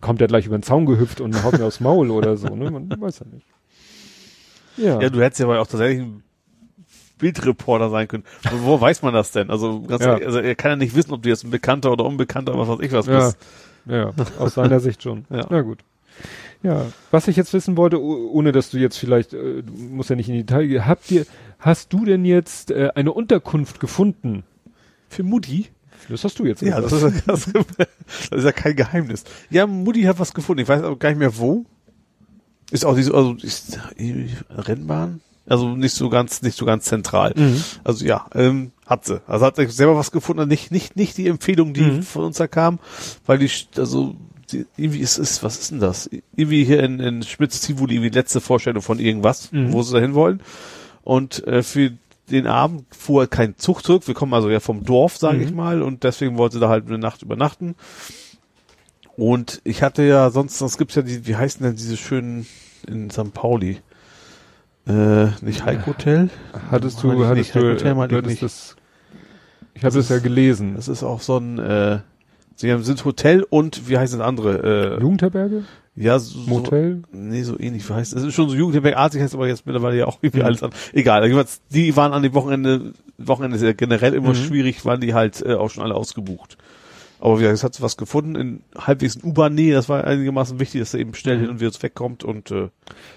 kommt 0.00 0.20
er 0.20 0.26
gleich 0.26 0.46
über 0.46 0.58
den 0.58 0.62
Zaun 0.62 0.84
gehüpft 0.86 1.20
und 1.22 1.42
haut 1.42 1.58
mir 1.58 1.64
aufs 1.64 1.80
Maul 1.80 2.10
oder 2.10 2.36
so, 2.36 2.54
ne? 2.54 2.70
Man 2.70 2.90
weiß 3.00 3.20
ja 3.20 3.26
nicht. 3.32 3.46
Ja. 4.76 5.00
Ja, 5.00 5.08
du 5.10 5.20
hättest 5.22 5.40
ja 5.40 5.46
aber 5.46 5.60
auch 5.60 5.66
tatsächlich 5.66 6.00
ein 6.00 6.22
Bildreporter 7.18 7.88
sein 7.90 8.08
können. 8.08 8.24
Wo, 8.50 8.66
wo 8.72 8.80
weiß 8.80 9.02
man 9.02 9.14
das 9.14 9.30
denn? 9.32 9.50
Also, 9.50 9.80
ganz 9.82 10.02
Ja. 10.04 10.12
ehrlich, 10.12 10.26
also 10.26 10.38
er 10.40 10.54
kann 10.54 10.72
ja 10.72 10.76
nicht 10.76 10.94
wissen, 10.94 11.12
ob 11.12 11.22
du 11.22 11.28
jetzt 11.28 11.44
ein 11.44 11.50
Bekannter 11.50 11.92
oder 11.92 12.04
Unbekannter, 12.04 12.56
was 12.58 12.68
weiß 12.68 12.80
ich 12.80 12.92
was 12.92 13.06
ja, 13.06 13.26
bist. 13.26 13.38
ja, 13.86 14.12
aus 14.38 14.54
seiner 14.54 14.80
Sicht 14.80 15.02
schon. 15.02 15.24
Ja. 15.30 15.46
Na 15.50 15.62
gut. 15.62 15.78
Ja, 16.62 16.86
was 17.10 17.26
ich 17.26 17.36
jetzt 17.36 17.52
wissen 17.54 17.76
wollte, 17.76 18.00
oh- 18.00 18.30
ohne 18.32 18.52
dass 18.52 18.70
du 18.70 18.78
jetzt 18.78 18.96
vielleicht, 18.96 19.32
äh, 19.34 19.62
du 19.62 19.72
musst 19.72 20.10
ja 20.10 20.16
nicht 20.16 20.28
in 20.28 20.34
die 20.34 20.44
Detail 20.44 20.66
gehen, 20.66 20.86
habt 20.86 21.10
ihr, 21.10 21.26
hast 21.58 21.92
du 21.92 22.04
denn 22.04 22.24
jetzt 22.24 22.70
äh, 22.70 22.90
eine 22.94 23.12
Unterkunft 23.12 23.80
gefunden? 23.80 24.44
Für 25.12 25.22
Mutti? 25.22 25.66
Das 26.08 26.24
hast 26.24 26.38
du 26.38 26.46
jetzt 26.46 26.62
Ja, 26.62 26.80
das 26.80 26.90
ist, 26.92 27.22
das, 27.26 27.46
ist 27.46 28.44
ja 28.44 28.52
kein 28.52 28.74
Geheimnis. 28.74 29.24
Ja, 29.50 29.66
Mutti 29.66 30.02
hat 30.02 30.18
was 30.18 30.32
gefunden. 30.34 30.62
Ich 30.62 30.68
weiß 30.68 30.82
aber 30.82 30.96
gar 30.96 31.10
nicht 31.10 31.18
mehr 31.18 31.36
wo. 31.38 31.64
Ist 32.70 32.84
auch 32.86 32.96
diese, 32.96 33.12
also 33.14 33.34
ist 33.42 33.78
irgendwie 33.96 34.30
Rennbahn? 34.50 35.20
Also 35.46 35.76
nicht 35.76 35.94
so 35.94 36.08
ganz, 36.08 36.40
nicht 36.42 36.56
so 36.56 36.64
ganz 36.64 36.84
zentral. 36.86 37.34
Mhm. 37.36 37.62
Also 37.84 38.04
ja, 38.06 38.26
ähm, 38.34 38.72
hat 38.86 39.04
sie. 39.04 39.20
Also 39.26 39.44
hat 39.44 39.56
sie 39.56 39.66
selber 39.66 39.96
was 39.96 40.10
gefunden. 40.12 40.48
Nicht, 40.48 40.70
nicht, 40.72 40.96
nicht 40.96 41.16
die 41.18 41.26
Empfehlung, 41.28 41.74
die 41.74 41.82
Mhm. 41.82 42.02
von 42.02 42.24
uns 42.24 42.38
da 42.38 42.46
kam, 42.46 42.78
weil 43.26 43.38
die, 43.38 43.50
also 43.76 44.16
die, 44.50 44.64
irgendwie 44.76 45.00
ist 45.00 45.18
es, 45.18 45.42
was 45.42 45.58
ist 45.58 45.70
denn 45.72 45.80
das? 45.80 46.08
Irgendwie 46.34 46.64
hier 46.64 46.82
in, 46.82 47.00
in 47.00 47.22
Schmitz-Tivoli 47.22 47.94
irgendwie 47.96 48.10
die 48.10 48.18
letzte 48.18 48.40
Vorstellung 48.40 48.82
von 48.82 48.98
irgendwas, 48.98 49.52
Mhm. 49.52 49.72
wo 49.72 49.82
sie 49.82 49.92
da 49.92 50.00
hin 50.00 50.14
wollen. 50.14 50.40
Und 51.04 51.44
äh, 51.48 51.62
für 51.64 51.92
den 52.32 52.46
Abend 52.46 52.84
fuhr 52.94 53.26
kein 53.28 53.56
Zug 53.56 53.82
zurück. 53.84 54.06
Wir 54.08 54.14
kommen 54.14 54.34
also 54.34 54.50
ja 54.50 54.58
vom 54.60 54.84
Dorf, 54.84 55.16
sage 55.16 55.38
Mhm. 55.38 55.42
ich 55.44 55.52
mal, 55.52 55.82
und 55.82 56.02
deswegen 56.04 56.36
wollte 56.38 56.54
sie 56.56 56.60
da 56.60 56.68
halt 56.68 56.86
eine 56.86 56.98
Nacht 56.98 57.22
übernachten. 57.22 57.74
Und 59.16 59.60
ich 59.64 59.82
hatte 59.82 60.02
ja 60.02 60.30
sonst, 60.30 60.58
sonst 60.58 60.78
gibt's 60.78 60.94
ja 60.94 61.02
die, 61.02 61.26
wie 61.26 61.36
heißen 61.36 61.62
denn 61.64 61.76
diese 61.76 61.96
schönen 61.96 62.46
in 62.88 63.10
St. 63.10 63.32
Pauli? 63.34 63.78
Äh, 64.86 65.26
nicht 65.42 65.64
Hike 65.64 65.86
Hotel? 65.86 66.30
Hattest 66.70 67.02
du, 67.02 67.12
ich 67.12 67.18
hattest 67.28 67.36
nicht. 67.36 67.54
du, 67.54 67.68
hatte 67.70 67.84
du 67.84 67.90
ich 67.90 67.98
hattest 68.00 68.26
nicht. 68.26 68.42
das, 68.42 68.76
ich 69.74 69.84
habe 69.84 69.94
das 69.94 70.08
ja 70.08 70.18
gelesen. 70.18 70.74
Das 70.74 70.88
ist 70.88 71.02
auch 71.04 71.20
so 71.20 71.36
ein, 71.36 71.58
äh, 71.58 72.00
sie 72.56 72.72
haben, 72.72 72.82
sind 72.82 73.04
Hotel 73.04 73.44
und 73.48 73.88
wie 73.88 73.98
heißt 73.98 74.12
das 74.14 74.20
andere? 74.20 74.96
Äh, 74.98 75.00
Jugendherberge? 75.00 75.64
Ja, 75.94 76.18
so, 76.18 76.38
Motel? 76.46 77.02
So, 77.12 77.18
nee, 77.18 77.42
so 77.42 77.58
ähnlich. 77.58 77.88
Heißt 77.88 78.14
es? 78.14 78.22
ist 78.24 78.34
schon 78.34 78.48
so 78.48 78.54
Jugendherbergartig, 78.54 79.20
heißt 79.20 79.34
aber 79.34 79.46
jetzt 79.48 79.66
mittlerweile 79.66 79.96
ja 79.98 80.06
auch 80.06 80.18
irgendwie 80.22 80.40
Mhm. 80.40 80.46
alles 80.46 80.62
an. 80.62 80.70
Egal, 80.94 81.22
jedenfalls, 81.24 81.60
die 81.70 81.94
waren 81.96 82.12
an 82.12 82.22
dem 82.22 82.32
Wochenende, 82.34 82.92
Wochenende 83.18 83.56
ist 83.56 83.62
ja 83.62 83.72
generell 83.72 84.14
immer 84.14 84.30
Mhm. 84.30 84.34
schwierig, 84.36 84.84
waren 84.86 85.00
die 85.02 85.12
halt 85.14 85.42
äh, 85.44 85.54
auch 85.54 85.68
schon 85.70 85.82
alle 85.84 85.94
ausgebucht. 85.94 86.56
Aber 87.20 87.36
wie 87.38 87.42
gesagt, 87.42 87.58
es 87.58 87.62
hat 87.62 87.80
was 87.82 87.96
gefunden 87.96 88.34
in 88.34 88.60
halbwegs 88.76 89.14
in 89.16 89.30
U-Bahn-Nähe, 89.30 89.74
das 89.74 89.88
war 89.88 90.02
einigermaßen 90.04 90.58
wichtig, 90.58 90.80
dass 90.80 90.92
er 90.94 90.98
eben 91.00 91.14
schnell 91.14 91.38
hin 91.38 91.50
und 91.50 91.60
wieder 91.60 91.70
wegkommt 91.80 92.24
und 92.24 92.50
äh, 92.50 92.68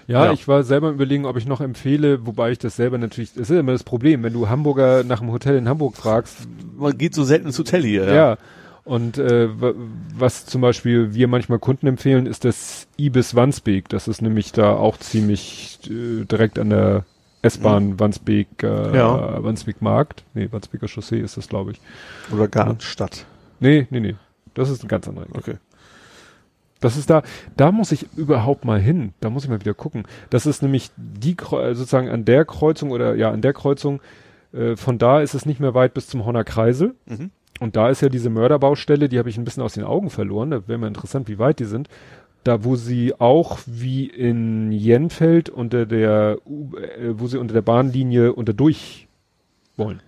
Ja, 0.06 0.26
Ja. 0.26 0.32
ich 0.32 0.46
war 0.46 0.62
selber 0.62 0.90
überlegen, 0.90 1.24
ob 1.24 1.36
ich 1.38 1.46
noch 1.46 1.60
empfehle, 1.60 2.24
wobei 2.24 2.52
ich 2.52 2.58
das 2.58 2.76
selber 2.76 2.98
natürlich, 2.98 3.32
das 3.32 3.50
ist 3.50 3.58
immer 3.58 3.72
das 3.72 3.82
Problem, 3.82 4.22
wenn 4.22 4.32
du 4.32 4.48
Hamburger 4.48 5.02
nach 5.02 5.22
einem 5.22 5.32
Hotel 5.32 5.56
in 5.56 5.68
Hamburg 5.68 5.96
fragst, 5.96 6.36
man 6.78 6.96
geht 6.96 7.14
so 7.14 7.24
selten 7.24 7.46
ins 7.46 7.58
Hotel 7.58 7.82
hier. 7.82 8.04
ja. 8.14 8.36
Und 8.86 9.18
äh, 9.18 9.60
wa- 9.60 9.74
was 10.16 10.46
zum 10.46 10.60
Beispiel 10.60 11.12
wir 11.12 11.26
manchmal 11.26 11.58
Kunden 11.58 11.88
empfehlen, 11.88 12.24
ist 12.26 12.44
das 12.44 12.86
Ibis 12.96 13.34
Wandsbek. 13.34 13.88
Das 13.88 14.06
ist 14.08 14.22
nämlich 14.22 14.52
da 14.52 14.74
auch 14.74 14.96
ziemlich 14.96 15.80
äh, 15.90 16.24
direkt 16.24 16.58
an 16.58 16.70
der 16.70 17.04
S-Bahn 17.42 17.98
Wandsbek, 17.98 18.62
äh, 18.62 18.96
Ja. 18.96 19.42
Wandsbek 19.42 19.82
Markt. 19.82 20.22
Nee, 20.34 20.48
Wandsbeker 20.52 20.86
Chaussee 20.86 21.18
ist 21.20 21.36
das, 21.36 21.48
glaube 21.48 21.72
ich. 21.72 21.80
Oder 22.32 22.46
Gartenstadt. 22.46 23.26
Nee, 23.58 23.88
nee, 23.90 24.00
nee. 24.00 24.14
Das 24.54 24.70
ist 24.70 24.84
ein 24.84 24.88
ganz 24.88 25.08
anderer. 25.08 25.26
Ecke. 25.26 25.38
Okay. 25.38 25.54
Das 26.78 26.96
ist 26.96 27.10
da, 27.10 27.22
da 27.56 27.72
muss 27.72 27.90
ich 27.90 28.06
überhaupt 28.16 28.64
mal 28.64 28.78
hin. 28.80 29.14
Da 29.20 29.30
muss 29.30 29.42
ich 29.44 29.50
mal 29.50 29.58
wieder 29.60 29.74
gucken. 29.74 30.04
Das 30.30 30.46
ist 30.46 30.62
nämlich 30.62 30.90
die, 30.96 31.36
sozusagen 31.40 32.08
an 32.08 32.24
der 32.24 32.44
Kreuzung 32.44 32.92
oder 32.92 33.16
ja, 33.16 33.32
an 33.32 33.42
der 33.42 33.52
Kreuzung, 33.52 34.00
äh, 34.52 34.76
von 34.76 34.98
da 34.98 35.20
ist 35.22 35.34
es 35.34 35.44
nicht 35.44 35.58
mehr 35.58 35.74
weit 35.74 35.92
bis 35.94 36.06
zum 36.06 36.24
Horner 36.24 36.44
Kreisel. 36.44 36.94
Mhm. 37.06 37.30
Und 37.60 37.76
da 37.76 37.88
ist 37.88 38.02
ja 38.02 38.08
diese 38.08 38.30
Mörderbaustelle, 38.30 39.08
die 39.08 39.18
habe 39.18 39.30
ich 39.30 39.38
ein 39.38 39.44
bisschen 39.44 39.62
aus 39.62 39.74
den 39.74 39.84
Augen 39.84 40.10
verloren. 40.10 40.50
Da 40.50 40.68
wäre 40.68 40.78
mal 40.78 40.88
interessant, 40.88 41.28
wie 41.28 41.38
weit 41.38 41.58
die 41.58 41.64
sind. 41.64 41.88
Da, 42.44 42.64
wo 42.64 42.76
sie 42.76 43.14
auch 43.18 43.58
wie 43.66 44.06
in 44.06 44.70
Jenfeld 44.70 45.48
unter 45.48 45.84
der, 45.84 46.38
äh, 46.46 47.18
wo 47.18 47.26
sie 47.26 47.38
unter 47.38 47.54
der 47.54 47.62
Bahnlinie 47.62 48.32
unter 48.32 48.52
durch 48.52 49.08
wollen. 49.76 50.00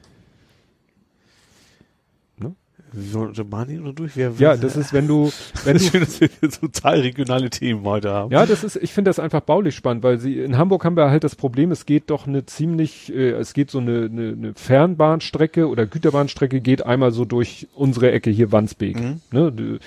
Wie 2.92 3.08
soll 3.08 3.33
der 3.33 3.44
Bahn 3.44 3.69
hin 3.69 3.83
oder 3.83 3.92
durch? 3.92 4.17
Wer, 4.17 4.33
Ja, 4.38 4.56
das 4.56 4.76
ist, 4.76 4.92
wenn 4.92 5.06
du, 5.06 5.31
wenn 5.65 5.74
das 5.74 5.83
du 5.83 5.87
ist 5.87 5.90
schön, 5.90 6.01
dass 6.01 6.21
wir 6.21 6.28
jetzt 6.42 6.60
total 6.60 7.01
regionale 7.01 7.51
Themen 7.51 7.85
heute 7.85 8.10
haben. 8.10 8.33
Ja, 8.33 8.47
das 8.47 8.65
ist, 8.65 8.76
ich 8.76 8.92
finde 8.92 9.10
das 9.10 9.19
einfach 9.19 9.40
baulich 9.40 9.74
spannend, 9.74 10.03
weil 10.03 10.19
sie 10.19 10.38
in 10.38 10.56
Hamburg 10.56 10.85
haben 10.85 10.97
wir 10.97 11.10
halt 11.10 11.24
das 11.24 11.37
Problem, 11.37 11.71
es 11.71 11.87
geht 11.87 12.10
doch 12.10 12.26
eine 12.26 12.47
ziemlich, 12.47 13.12
äh, 13.12 13.31
es 13.33 13.53
geht 13.53 13.71
so 13.71 13.78
eine, 13.78 14.08
eine, 14.10 14.33
eine 14.33 14.54
Fernbahnstrecke 14.54 15.69
oder 15.69 15.87
Güterbahnstrecke 15.87 16.60
geht 16.60 16.85
einmal 16.85 17.12
so 17.12 17.24
durch 17.24 17.69
unsere 17.74 18.10
Ecke 18.12 18.31
hier 18.31 18.53
Wandsbek. 18.53 19.01
Mhm. 19.01 19.21
Ne? 19.31 19.78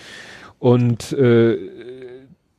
Und 0.60 1.12
äh, 1.14 1.58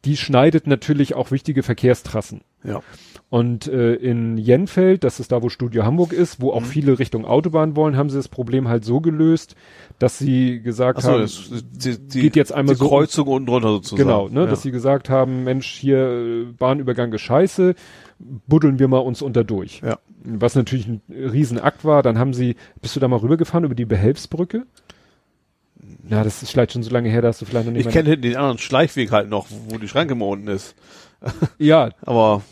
die 0.05 0.17
schneidet 0.17 0.67
natürlich 0.67 1.15
auch 1.15 1.31
wichtige 1.31 1.62
Verkehrstrassen. 1.62 2.41
Ja. 2.65 2.83
Und 3.32 3.66
äh, 3.66 3.94
in 3.94 4.36
Jenfeld, 4.36 5.04
das 5.04 5.18
ist 5.18 5.32
da, 5.32 5.42
wo 5.42 5.48
Studio 5.48 5.84
Hamburg 5.86 6.12
ist, 6.12 6.42
wo 6.42 6.50
auch 6.52 6.60
Mhm. 6.60 6.65
viele 6.66 6.98
Richtung 6.98 7.24
Autobahn 7.24 7.76
wollen, 7.76 7.97
haben 7.97 8.10
sie 8.10 8.18
das 8.18 8.28
Problem 8.28 8.68
halt 8.68 8.84
so 8.84 9.00
gelöst, 9.00 9.56
dass 9.98 10.18
sie 10.18 10.60
gesagt 10.60 10.98
Achso, 10.98 11.12
haben, 11.12 11.22
das, 11.22 11.48
die, 11.72 11.98
die, 11.98 12.20
geht 12.20 12.36
jetzt 12.36 12.52
einmal 12.52 12.74
die 12.74 12.78
so- 12.81 12.88
Kreuzung 12.90 13.28
unten 13.28 13.47
drunter 13.47 13.68
sozusagen. 13.70 14.02
Genau, 14.06 14.28
ne, 14.28 14.40
ja. 14.40 14.47
dass 14.47 14.60
sie 14.60 14.70
gesagt 14.70 15.08
haben, 15.08 15.44
Mensch, 15.44 15.66
hier 15.66 15.97
äh, 16.10 16.44
Bahnübergang 16.58 17.10
ist 17.15 17.22
scheiße, 17.22 17.74
buddeln 18.18 18.78
wir 18.78 18.88
mal 18.88 18.98
uns 18.98 19.22
unter 19.22 19.44
durch. 19.44 19.81
Ja. 19.82 19.98
Was 20.24 20.54
natürlich 20.54 20.86
ein 20.86 21.00
Riesenakt 21.08 21.86
war. 21.86 22.02
Dann 22.02 22.18
haben 22.18 22.34
sie, 22.34 22.56
bist 22.82 22.94
du 22.97 23.00
da 23.00 23.08
mal 23.08 23.16
rübergefahren 23.20 23.65
über 23.65 23.74
die 23.74 23.86
Behelfsbrücke? 23.86 24.66
Ja, 26.06 26.22
das 26.22 26.42
ist 26.42 26.50
vielleicht 26.50 26.72
schon 26.72 26.82
so 26.82 26.90
lange 26.90 27.08
her, 27.08 27.22
da 27.22 27.28
hast 27.28 27.40
du 27.40 27.47
vielleicht 27.47 27.65
noch 27.65 27.72
nicht 27.72 27.86
Ich 27.86 27.92
kenne 27.92 28.10
hinten 28.10 28.22
den 28.28 28.36
anderen 28.36 28.58
Schleichweg 28.58 29.10
halt 29.10 29.31
noch, 29.31 29.47
wo 29.68 29.78
die 29.78 29.88
Schranke 29.88 30.12
immer 30.12 30.26
unten 30.26 30.48
ist. 30.48 30.74
Ja, 31.58 31.90
Aber 32.02 32.42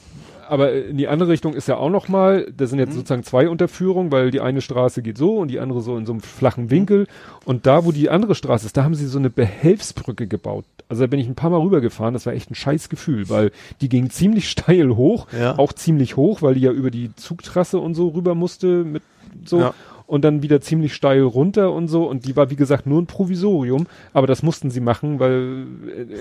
aber 0.50 0.72
in 0.72 0.96
die 0.96 1.08
andere 1.08 1.30
Richtung 1.30 1.54
ist 1.54 1.68
ja 1.68 1.76
auch 1.76 1.90
noch 1.90 2.08
mal, 2.08 2.46
da 2.56 2.66
sind 2.66 2.78
Mhm. 2.78 2.84
jetzt 2.84 2.94
sozusagen 2.94 3.22
zwei 3.22 3.48
Unterführungen, 3.48 4.10
weil 4.12 4.30
die 4.30 4.40
eine 4.40 4.60
Straße 4.60 5.00
geht 5.02 5.16
so 5.16 5.36
und 5.38 5.48
die 5.48 5.60
andere 5.60 5.80
so 5.80 5.96
in 5.96 6.06
so 6.06 6.12
einem 6.12 6.20
flachen 6.20 6.70
Winkel. 6.70 7.06
Und 7.44 7.66
da, 7.66 7.84
wo 7.84 7.92
die 7.92 8.10
andere 8.10 8.34
Straße 8.34 8.66
ist, 8.66 8.76
da 8.76 8.84
haben 8.84 8.94
sie 8.94 9.06
so 9.06 9.18
eine 9.18 9.30
Behelfsbrücke 9.30 10.26
gebaut. 10.26 10.64
Also 10.88 11.02
da 11.02 11.06
bin 11.06 11.20
ich 11.20 11.28
ein 11.28 11.34
paar 11.36 11.50
Mal 11.50 11.60
rübergefahren, 11.60 12.14
das 12.14 12.26
war 12.26 12.32
echt 12.32 12.50
ein 12.50 12.54
scheiß 12.56 12.88
Gefühl, 12.88 13.28
weil 13.30 13.52
die 13.80 13.88
ging 13.88 14.10
ziemlich 14.10 14.48
steil 14.50 14.96
hoch, 14.96 15.28
Ja. 15.38 15.56
auch 15.58 15.72
ziemlich 15.72 16.16
hoch, 16.16 16.42
weil 16.42 16.54
die 16.54 16.62
ja 16.62 16.72
über 16.72 16.90
die 16.90 17.14
Zugtrasse 17.16 17.78
und 17.78 17.94
so 17.94 18.08
rüber 18.08 18.34
musste 18.34 18.84
mit 18.84 19.02
so. 19.44 19.60
Ja. 19.60 19.74
Und 20.06 20.24
dann 20.24 20.42
wieder 20.42 20.60
ziemlich 20.60 20.92
steil 20.94 21.22
runter 21.22 21.72
und 21.72 21.86
so. 21.86 22.02
Und 22.10 22.26
die 22.26 22.34
war, 22.34 22.50
wie 22.50 22.56
gesagt, 22.56 22.84
nur 22.84 23.00
ein 23.00 23.06
Provisorium. 23.06 23.86
Aber 24.12 24.26
das 24.26 24.42
mussten 24.42 24.68
sie 24.68 24.80
machen, 24.80 25.20
weil 25.20 25.66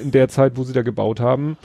in 0.03 0.12
der 0.12 0.28
Zeit, 0.28 0.58
wo 0.58 0.63
sie 0.63 0.74
da 0.74 0.83
gebaut 0.83 1.19
haben, 1.19 1.58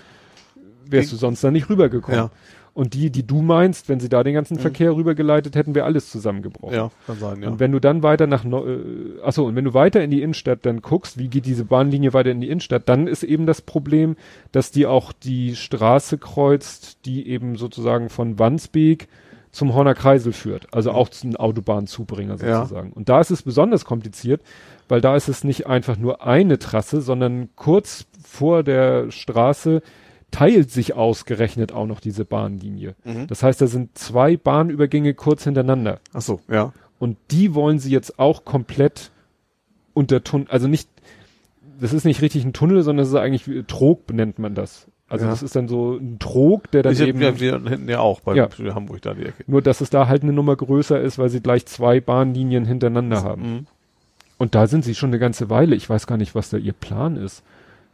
wärst 0.89 1.13
du 1.13 1.17
sonst 1.17 1.43
da 1.45 1.51
nicht 1.51 1.69
rübergekommen. 1.69 2.19
Ja. 2.19 2.25
Mhm. 2.27 2.31
Und 2.75 2.95
die, 2.95 3.11
die 3.11 3.25
du 3.25 3.41
meinst, 3.41 3.89
wenn 3.89 4.01
sie 4.01 4.09
da 4.09 4.25
den 4.25 4.35
ganzen 4.35 4.59
Verkehr 4.59 4.97
rübergeleitet 4.97 5.55
hätten, 5.55 5.77
wäre 5.77 5.87
alles 5.87 6.11
zusammengebrochen. 6.11 6.75
ja, 6.75 6.91
kann 7.07 7.19
sein, 7.21 7.41
ja. 7.41 7.49
Und 7.49 7.61
wenn 7.61 7.71
du 7.71 7.79
dann 7.79 8.03
weiter 8.03 8.27
nach, 8.27 8.45
äh, 8.45 9.21
achso, 9.23 9.47
und 9.47 9.55
wenn 9.55 9.65
du 9.65 9.75
weiter 9.75 10.03
in 10.03 10.11
die 10.11 10.23
Innenstadt 10.23 10.67
dann 10.67 10.83
guckst, 10.83 11.17
wie 11.17 11.29
geht 11.29 11.47
diese 11.47 11.65
Bahnlinie 11.65 12.13
weiter 12.15 12.33
in 12.33 12.41
die 12.41 12.49
Innenstadt, 12.49 12.89
dann 12.89 13.07
ist 13.07 13.23
eben 13.23 13.47
das 13.47 13.63
Problem, 13.63 14.17
dass 14.51 14.73
die 14.73 14.87
auch 14.87 15.13
die 15.13 15.55
Straße 15.55 16.19
kreuzt, 16.19 16.99
die 17.05 17.29
eben 17.29 17.55
sozusagen 17.55 18.09
von 18.09 18.41
Wandsbek 18.41 19.07
zum 19.53 19.73
Horner 19.73 19.95
Kreisel 19.95 20.33
führt. 20.33 20.67
Also 20.75 20.91
auch 20.91 21.11
zum 21.11 21.37
Autobahnzubringer 21.37 22.37
Ja. 22.45 22.63
sozusagen. 22.63 22.93
Und 22.93 23.09
da 23.09 23.21
ist 23.21 23.31
es 23.31 23.43
besonders 23.43 23.85
kompliziert, 23.85 24.43
weil 24.89 25.01
da 25.01 25.15
ist 25.15 25.29
es 25.29 25.45
nicht 25.45 25.69
einfach 25.69 25.97
nur 25.97 26.27
eine 26.27 26.59
Trasse, 26.59 27.01
sondern 27.03 27.51
kurz 27.55 28.05
vor 28.27 28.65
der 28.65 29.13
Straße 29.13 29.81
teilt 30.35 30.71
sich 30.71 30.95
ausgerechnet 30.95 31.73
auch 31.73 31.87
noch 31.87 32.01
diese 32.01 32.25
Bahnlinie. 32.25 32.95
Mhm. 33.05 33.27
Das 33.29 33.43
heißt, 33.43 33.61
da 33.61 33.67
sind 33.69 33.97
zwei 33.97 34.37
Bahnübergänge 34.37 35.15
kurz 35.15 35.45
hintereinander. 35.45 36.01
Ach 36.13 36.23
so, 36.23 36.41
ja. 36.49 36.73
Und 36.99 37.17
die 37.31 37.55
wollen 37.55 37.79
sie 37.79 37.91
jetzt 37.91 38.19
auch 38.19 38.45
komplett 38.45 39.11
unter 39.93 40.25
Tunnel, 40.25 40.49
also 40.51 40.67
nicht, 40.67 40.89
das 41.81 41.93
ist 41.93 42.05
nicht 42.05 42.21
richtig 42.23 42.45
ein 42.45 42.53
Tunnel, 42.53 42.83
sondern 42.83 43.05
das 43.05 43.11
ist 43.11 43.15
eigentlich, 43.15 43.47
wie- 43.49 43.63
Trog 43.63 44.13
nennt 44.13 44.39
man 44.39 44.55
das. 44.55 44.87
Also 45.09 45.27
Ja. 45.27 45.31
das 45.31 45.43
ist 45.43 45.55
dann 45.55 45.69
so 45.69 45.97
ein 45.97 46.19
Trog, 46.19 46.71
der 46.73 46.83
dann 46.83 46.95
Ich 46.95 47.01
eben, 47.01 47.21
ja, 47.21 47.39
wir 47.39 47.53
hinten 47.61 47.89
ja 47.89 48.01
auch 48.01 48.21
bei 48.21 48.35
Ja. 48.35 48.49
Hamburg 48.75 49.03
da 49.03 49.15
die 49.15 49.27
Ecke. 49.27 49.45
nur 49.47 49.63
dass 49.63 49.81
es 49.81 49.91
da 49.91 50.09
halt 50.09 50.23
eine 50.23 50.33
Nummer 50.33 50.57
größer 50.57 51.01
ist, 51.01 51.19
weil 51.19 51.29
sie 51.29 51.41
gleich 51.41 51.67
zwei 51.67 52.01
Bahnlinien 52.01 52.65
hintereinander 52.65 53.23
haben. 53.23 53.43
Mhm. 53.53 53.67
Und 54.39 54.55
da 54.57 54.67
sind 54.67 54.85
sie 54.85 54.95
schon 54.97 55.11
eine 55.11 55.21
ganze 55.21 55.49
Weile. 55.51 55.77
Ich 55.77 55.89
weiß 55.89 56.07
gar 56.09 56.17
nicht, 56.17 56.35
was 56.35 56.51
da 56.51 56.57
ihr 56.57 56.73
Plan 56.73 57.17
ist. 57.17 57.45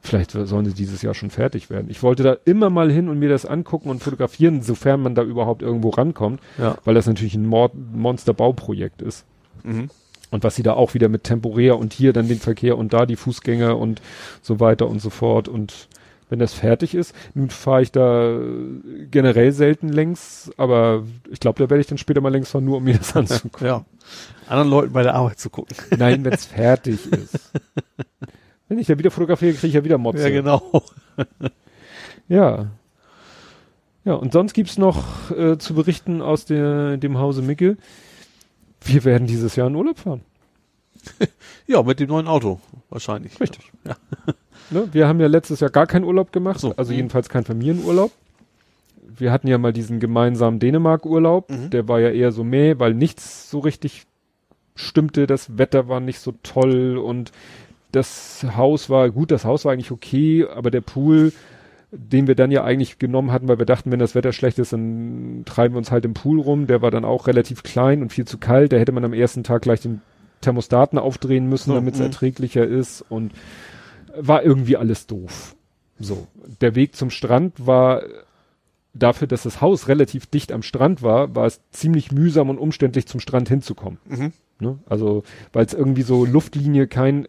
Vielleicht 0.02 0.30
sollen 0.30 0.64
sie 0.64 0.72
dieses 0.72 1.02
Jahr 1.02 1.12
schon 1.14 1.30
fertig 1.30 1.68
werden. 1.68 1.90
Ich 1.90 2.02
wollte 2.02 2.22
da 2.22 2.36
immer 2.46 2.70
mal 2.70 2.90
hin 2.90 3.08
und 3.08 3.18
mir 3.18 3.28
das 3.28 3.44
angucken 3.44 3.90
und 3.90 4.02
fotografieren, 4.02 4.62
sofern 4.62 5.02
man 5.02 5.14
da 5.14 5.22
überhaupt 5.22 5.60
irgendwo 5.62 5.90
rankommt, 5.90 6.40
Ja. 6.58 6.76
weil 6.84 6.94
das 6.94 7.06
natürlich 7.06 7.34
ein 7.34 7.46
Mord 7.46 7.72
Monsterbauprojekt 7.92 9.02
ist. 9.02 9.24
Mhm. 9.62 9.90
Und 10.30 10.44
was 10.44 10.54
sie 10.56 10.62
da 10.62 10.72
auch 10.74 10.94
wieder 10.94 11.08
mit 11.08 11.24
temporär 11.24 11.76
und 11.78 11.92
hier 11.92 12.12
dann 12.12 12.28
den 12.28 12.38
Verkehr 12.38 12.78
und 12.78 12.92
da 12.92 13.04
die 13.04 13.16
Fußgänger 13.16 13.76
und 13.76 14.00
so 14.42 14.58
weiter 14.60 14.88
und 14.88 15.00
so 15.02 15.10
fort. 15.10 15.48
Und 15.48 15.88
wenn 16.30 16.38
das 16.38 16.54
fertig 16.54 16.94
ist, 16.94 17.12
nun 17.34 17.50
fahre 17.50 17.82
ich 17.82 17.90
da 17.92 18.38
generell 19.10 19.50
selten 19.52 19.88
längs, 19.88 20.50
aber 20.56 21.02
ich 21.30 21.40
glaube, 21.40 21.58
da 21.62 21.68
werde 21.68 21.80
ich 21.80 21.88
dann 21.88 21.98
später 21.98 22.20
mal 22.20 22.28
längs 22.30 22.48
fahren, 22.50 22.64
nur 22.64 22.76
um 22.78 22.84
mir 22.84 22.96
das 22.96 23.14
anzugucken. 23.16 23.66
Ja. 23.66 23.84
Anderen 24.48 24.70
Leuten 24.70 24.92
bei 24.92 25.02
der 25.02 25.14
Arbeit 25.14 25.40
zu 25.40 25.50
gucken. 25.50 25.76
Nein, 25.98 26.24
wenn 26.24 26.32
es 26.32 26.46
fertig 26.46 27.00
ist. 27.12 27.50
Wenn 28.70 28.78
ich 28.78 28.86
da 28.86 28.96
wieder 28.96 29.10
fotografiere, 29.10 29.52
kriege 29.52 29.66
ich 29.66 29.74
ja 29.74 29.84
wieder 29.84 29.98
Motze. 29.98 30.22
Ja, 30.22 30.30
genau. 30.30 30.82
Ja. 32.28 32.66
Ja, 34.04 34.14
und 34.14 34.32
sonst 34.32 34.54
gibt's 34.54 34.78
noch 34.78 35.30
äh, 35.32 35.58
zu 35.58 35.74
berichten 35.74 36.22
aus 36.22 36.44
der, 36.44 36.96
dem 36.96 37.18
Hause 37.18 37.42
Micke. 37.42 37.76
Wir 38.84 39.04
werden 39.04 39.26
dieses 39.26 39.56
Jahr 39.56 39.66
in 39.66 39.74
Urlaub 39.74 39.98
fahren. 39.98 40.22
Ja, 41.66 41.82
mit 41.82 42.00
dem 42.00 42.08
neuen 42.08 42.26
Auto 42.28 42.60
wahrscheinlich. 42.88 43.38
Richtig. 43.40 43.70
Ja. 43.84 43.96
Ne? 44.72 44.88
Wir 44.92 45.08
haben 45.08 45.18
ja 45.18 45.26
letztes 45.26 45.58
Jahr 45.58 45.70
gar 45.70 45.88
keinen 45.88 46.04
Urlaub 46.04 46.32
gemacht, 46.32 46.60
So. 46.60 46.72
also 46.76 46.92
Mhm. 46.92 46.96
jedenfalls 46.98 47.28
keinen 47.28 47.44
Familienurlaub. 47.44 48.12
Wir 49.02 49.32
hatten 49.32 49.48
ja 49.48 49.58
mal 49.58 49.72
diesen 49.72 49.98
gemeinsamen 49.98 50.60
Dänemark-Urlaub, 50.60 51.50
Mhm. 51.50 51.70
der 51.70 51.88
war 51.88 51.98
ja 51.98 52.10
eher 52.10 52.30
so 52.30 52.44
mäh, 52.44 52.78
weil 52.78 52.94
nichts 52.94 53.50
so 53.50 53.58
richtig 53.58 54.04
stimmte, 54.76 55.26
das 55.26 55.58
Wetter 55.58 55.88
war 55.88 55.98
nicht 55.98 56.20
so 56.20 56.34
toll 56.44 56.98
und 56.98 57.32
das 57.92 58.44
Haus 58.56 58.90
war, 58.90 59.10
gut, 59.10 59.30
das 59.30 59.44
Haus 59.44 59.64
war 59.64 59.72
eigentlich 59.72 59.90
okay, 59.90 60.46
aber 60.46 60.70
der 60.70 60.80
Pool, 60.80 61.32
den 61.90 62.26
wir 62.26 62.34
dann 62.34 62.50
ja 62.50 62.64
eigentlich 62.64 62.98
genommen 62.98 63.32
hatten, 63.32 63.48
weil 63.48 63.58
wir 63.58 63.66
dachten, 63.66 63.90
wenn 63.90 63.98
das 63.98 64.14
Wetter 64.14 64.32
schlecht 64.32 64.58
ist, 64.58 64.72
dann 64.72 65.42
treiben 65.44 65.74
wir 65.74 65.78
uns 65.78 65.90
halt 65.90 66.04
im 66.04 66.14
Pool 66.14 66.40
rum, 66.40 66.66
der 66.66 66.82
war 66.82 66.90
dann 66.90 67.04
auch 67.04 67.26
relativ 67.26 67.62
klein 67.62 68.02
und 68.02 68.12
viel 68.12 68.26
zu 68.26 68.38
kalt, 68.38 68.72
da 68.72 68.76
hätte 68.76 68.92
man 68.92 69.04
am 69.04 69.12
ersten 69.12 69.42
Tag 69.42 69.62
gleich 69.62 69.80
den 69.80 70.00
Thermostaten 70.40 70.98
aufdrehen 70.98 71.48
müssen, 71.48 71.74
damit 71.74 71.94
es 71.94 72.00
mhm. 72.00 72.06
erträglicher 72.06 72.66
ist 72.66 73.04
und 73.08 73.32
war 74.16 74.42
irgendwie 74.42 74.76
alles 74.76 75.06
doof. 75.06 75.54
So, 75.98 76.26
der 76.60 76.74
Weg 76.74 76.96
zum 76.96 77.10
Strand 77.10 77.66
war 77.66 78.02
dafür, 78.94 79.28
dass 79.28 79.42
das 79.42 79.60
Haus 79.60 79.88
relativ 79.88 80.26
dicht 80.26 80.52
am 80.52 80.62
Strand 80.62 81.02
war, 81.02 81.34
war 81.34 81.46
es 81.46 81.60
ziemlich 81.70 82.10
mühsam 82.10 82.50
und 82.50 82.58
umständlich 82.58 83.06
zum 83.06 83.20
Strand 83.20 83.48
hinzukommen. 83.48 83.98
Mhm. 84.08 84.32
Ne? 84.58 84.78
Also, 84.86 85.22
weil 85.52 85.64
es 85.64 85.74
irgendwie 85.74 86.02
so 86.02 86.24
Luftlinie 86.24 86.86
keinen 86.86 87.24
äh, 87.24 87.28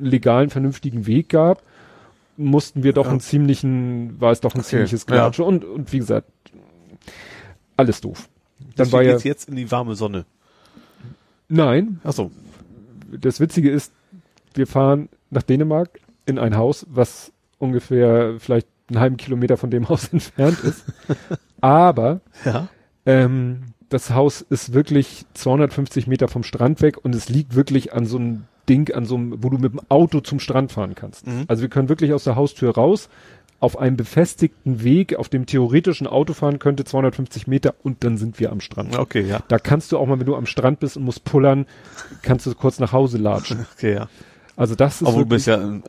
legalen, 0.00 0.50
vernünftigen 0.50 1.06
Weg 1.06 1.28
gab. 1.30 1.62
mussten 2.36 2.84
wir 2.84 2.92
doch 2.92 3.06
Ja. 3.06 3.10
einen 3.10 3.20
ziemlichen, 3.20 4.20
war 4.20 4.30
es 4.30 4.40
doch 4.40 4.54
ein 4.54 4.60
Okay, 4.60 4.68
ziemliches 4.68 5.02
ja. 5.08 5.14
Glatsch. 5.14 5.40
Und, 5.40 5.64
und 5.64 5.92
wie 5.92 5.98
gesagt, 5.98 6.30
alles 7.76 8.00
doof. 8.00 8.28
Dann 8.60 8.70
Deswegen 8.76 8.92
war 8.92 9.02
ja, 9.02 9.16
jetzt 9.18 9.48
in 9.48 9.56
die 9.56 9.70
warme 9.70 9.94
Sonne. 9.96 10.24
nein, 11.48 12.00
Ach 12.04 12.12
so. 12.12 12.30
das 13.10 13.40
Witzige 13.40 13.70
ist, 13.70 13.92
wir 14.54 14.66
fahren 14.66 15.08
nach 15.30 15.42
Dänemark 15.42 15.98
in 16.26 16.38
ein 16.38 16.56
Haus, 16.56 16.86
was 16.88 17.32
ungefähr 17.58 18.36
vielleicht 18.38 18.68
einen 18.88 19.00
halben 19.00 19.16
Kilometer 19.16 19.56
von 19.56 19.70
dem 19.70 19.88
Haus 19.88 20.08
entfernt 20.12 20.60
ist. 20.60 20.84
Aber 21.60 22.20
Ja. 22.44 22.68
ähm, 23.06 23.62
das 23.88 24.10
Haus 24.10 24.42
ist 24.42 24.74
wirklich 24.74 25.24
250 25.34 26.06
Meter 26.06 26.28
vom 26.28 26.42
Strand 26.42 26.82
weg 26.82 27.02
und 27.04 27.14
es 27.14 27.28
liegt 27.28 27.54
wirklich 27.54 27.92
an 27.94 28.04
so 28.06 28.18
einem 28.18 28.44
Ding, 28.68 28.92
an 28.92 29.04
so 29.04 29.16
einem, 29.16 29.42
wo 29.42 29.50
du 29.50 29.58
mit 29.58 29.72
dem 29.72 29.80
Auto 29.88 30.20
zum 30.20 30.40
Strand 30.40 30.72
fahren 30.72 30.94
kannst. 30.94 31.26
Mhm. 31.26 31.44
Also 31.48 31.62
wir 31.62 31.68
können 31.68 31.88
wirklich 31.88 32.12
aus 32.12 32.24
der 32.24 32.36
Haustür 32.36 32.74
raus 32.74 33.08
auf 33.60 33.78
einem 33.78 33.96
befestigten 33.96 34.84
Weg, 34.84 35.16
auf 35.16 35.28
dem 35.28 35.46
theoretischen 35.46 36.06
Auto 36.06 36.32
fahren 36.32 36.58
könnte, 36.58 36.84
250 36.84 37.48
Meter 37.48 37.74
und 37.82 38.04
dann 38.04 38.16
sind 38.16 38.38
wir 38.38 38.52
am 38.52 38.60
Strand. 38.60 38.96
Okay, 38.96 39.22
ja. 39.22 39.40
Da 39.48 39.58
kannst 39.58 39.90
du 39.90 39.98
auch 39.98 40.06
mal, 40.06 40.18
wenn 40.20 40.26
du 40.26 40.36
am 40.36 40.46
Strand 40.46 40.80
bist 40.80 40.96
und 40.96 41.02
musst 41.02 41.24
pullern, 41.24 41.66
kannst 42.22 42.46
du 42.46 42.54
kurz 42.54 42.78
nach 42.78 42.92
Hause 42.92 43.18
latschen. 43.18 43.66
Okay, 43.76 43.94
ja. 43.94 44.08
Also 44.56 44.74
das 44.74 45.02
ist 45.02 45.08
Aber 45.08 45.18
du 45.18 45.26
bist 45.26 45.46
ja, 45.46 45.56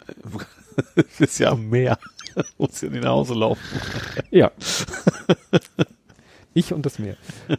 bist 1.18 1.40
ja 1.40 1.52
am 1.52 1.70
Meer. 1.70 1.98
Musst 2.60 2.84
ja 2.84 2.90
nicht 2.90 3.04
nach 3.04 3.10
Hause 3.12 3.34
laufen. 3.34 3.62
ja. 4.30 4.52
ich 6.54 6.72
und 6.72 6.86
das 6.86 7.00
Meer. 7.00 7.16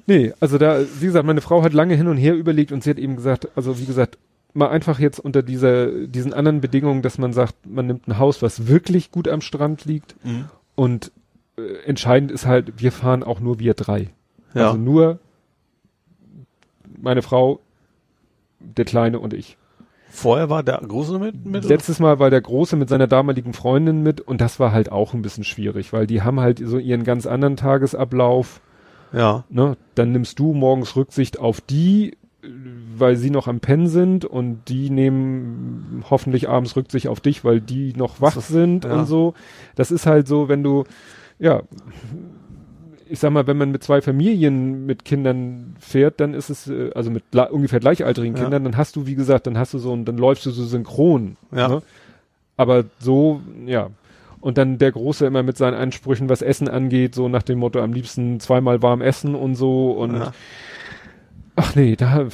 Nee, 0.06 0.32
also 0.38 0.58
da, 0.58 0.80
wie 1.00 1.06
gesagt, 1.06 1.26
meine 1.26 1.40
Frau 1.40 1.62
hat 1.64 1.72
lange 1.72 1.96
hin 1.96 2.06
und 2.06 2.16
her 2.16 2.34
überlegt 2.34 2.70
und 2.70 2.84
sie 2.84 2.90
hat 2.90 2.98
eben 2.98 3.16
gesagt, 3.16 3.48
also 3.56 3.80
wie 3.80 3.86
gesagt, 3.86 4.18
mal 4.52 4.68
einfach 4.68 4.98
jetzt 4.98 5.18
unter 5.18 5.42
dieser, 5.42 6.06
diesen 6.06 6.32
anderen 6.32 6.60
Bedingungen, 6.60 7.02
dass 7.02 7.18
man 7.18 7.32
sagt, 7.32 7.54
man 7.66 7.86
nimmt 7.86 8.08
ein 8.08 8.18
Haus, 8.18 8.42
was 8.42 8.66
wirklich 8.66 9.10
gut 9.10 9.28
am 9.28 9.40
Strand 9.40 9.84
liegt 9.84 10.16
und 10.74 11.12
äh, 11.56 11.84
entscheidend 11.86 12.30
ist 12.30 12.46
halt, 12.46 12.80
wir 12.80 12.92
fahren 12.92 13.22
auch 13.22 13.40
nur 13.40 13.58
wir 13.58 13.74
drei. 13.74 14.10
Ja. 14.54 14.68
Also 14.68 14.78
nur 14.78 15.18
meine 16.98 17.22
Frau, 17.22 17.60
der 18.58 18.84
Kleine 18.84 19.18
und 19.18 19.34
ich. 19.34 19.56
Vorher 20.10 20.50
war 20.50 20.62
der 20.62 20.78
Große 20.78 21.18
mit? 21.18 21.46
mit 21.46 21.64
Letztes 21.64 22.00
Mal 22.00 22.18
war 22.18 22.30
der 22.30 22.40
Große 22.40 22.76
mit 22.76 22.88
seiner 22.88 23.06
damaligen 23.06 23.52
Freundin 23.52 24.02
mit 24.02 24.20
und 24.20 24.40
das 24.40 24.58
war 24.58 24.72
halt 24.72 24.90
auch 24.90 25.14
ein 25.14 25.22
bisschen 25.22 25.44
schwierig, 25.44 25.92
weil 25.92 26.06
die 26.06 26.22
haben 26.22 26.40
halt 26.40 26.60
so 26.64 26.78
ihren 26.78 27.04
ganz 27.04 27.26
anderen 27.26 27.56
Tagesablauf. 27.56 28.60
ja. 29.12 29.44
Ne? 29.48 29.76
Dann 29.94 30.12
nimmst 30.12 30.38
du 30.38 30.52
morgens 30.52 30.96
Rücksicht 30.96 31.38
auf 31.38 31.60
die, 31.60 32.16
weil 32.42 33.16
sie 33.16 33.30
noch 33.30 33.46
am 33.48 33.60
Pennen 33.60 33.88
sind 33.88 34.24
und 34.24 34.68
die 34.68 34.90
nehmen 34.90 36.04
hoffentlich 36.08 36.48
abends 36.48 36.76
Rücksicht 36.76 37.08
auf 37.08 37.20
dich, 37.20 37.44
weil 37.44 37.60
die 37.60 37.92
noch 37.94 38.20
wach 38.20 38.40
sind 38.40 38.84
ja. 38.84 38.92
und 38.94 39.06
so. 39.06 39.34
Das 39.74 39.90
ist 39.90 40.06
halt 40.06 40.26
so, 40.26 40.48
wenn 40.48 40.62
du, 40.62 40.84
ja, 41.38 41.62
ich 43.08 43.18
sag 43.18 43.30
mal, 43.32 43.46
wenn 43.46 43.58
man 43.58 43.72
mit 43.72 43.82
zwei 43.82 44.00
Familien 44.00 44.86
mit 44.86 45.04
Kindern 45.04 45.74
fährt, 45.80 46.20
dann 46.20 46.32
ist 46.32 46.48
es, 46.48 46.68
äh, 46.68 46.90
also 46.94 47.10
mit 47.10 47.24
ungefähr 47.50 47.80
gleichaltrigen 47.80 48.36
Ja. 48.36 48.42
Kindern, 48.44 48.64
dann 48.64 48.76
hast 48.76 48.96
du, 48.96 49.06
wie 49.06 49.16
gesagt, 49.16 49.46
dann 49.46 49.58
hast 49.58 49.74
du 49.74 49.78
so, 49.78 49.92
und 49.92 50.04
dann 50.04 50.16
läufst 50.16 50.46
du 50.46 50.50
so 50.50 50.64
synchron. 50.64 51.36
Ja. 51.52 51.68
Ne? 51.68 51.82
Aber 52.56 52.84
so, 52.98 53.40
ja. 53.66 53.90
Und 54.40 54.56
dann 54.56 54.78
der 54.78 54.92
Große 54.92 55.26
immer 55.26 55.42
mit 55.42 55.58
seinen 55.58 55.74
Ansprüchen, 55.74 56.30
was 56.30 56.40
Essen 56.40 56.68
angeht, 56.68 57.14
so 57.14 57.28
nach 57.28 57.42
dem 57.42 57.58
Motto, 57.58 57.80
am 57.80 57.92
liebsten 57.92 58.40
zweimal 58.40 58.80
warm 58.80 59.02
essen 59.02 59.34
und 59.34 59.54
so 59.54 59.90
und 59.90 60.16
Ja. 60.16 60.32
Ach 61.56 61.74
nee, 61.74 61.96
da, 61.96 62.22
äh, 62.22 62.28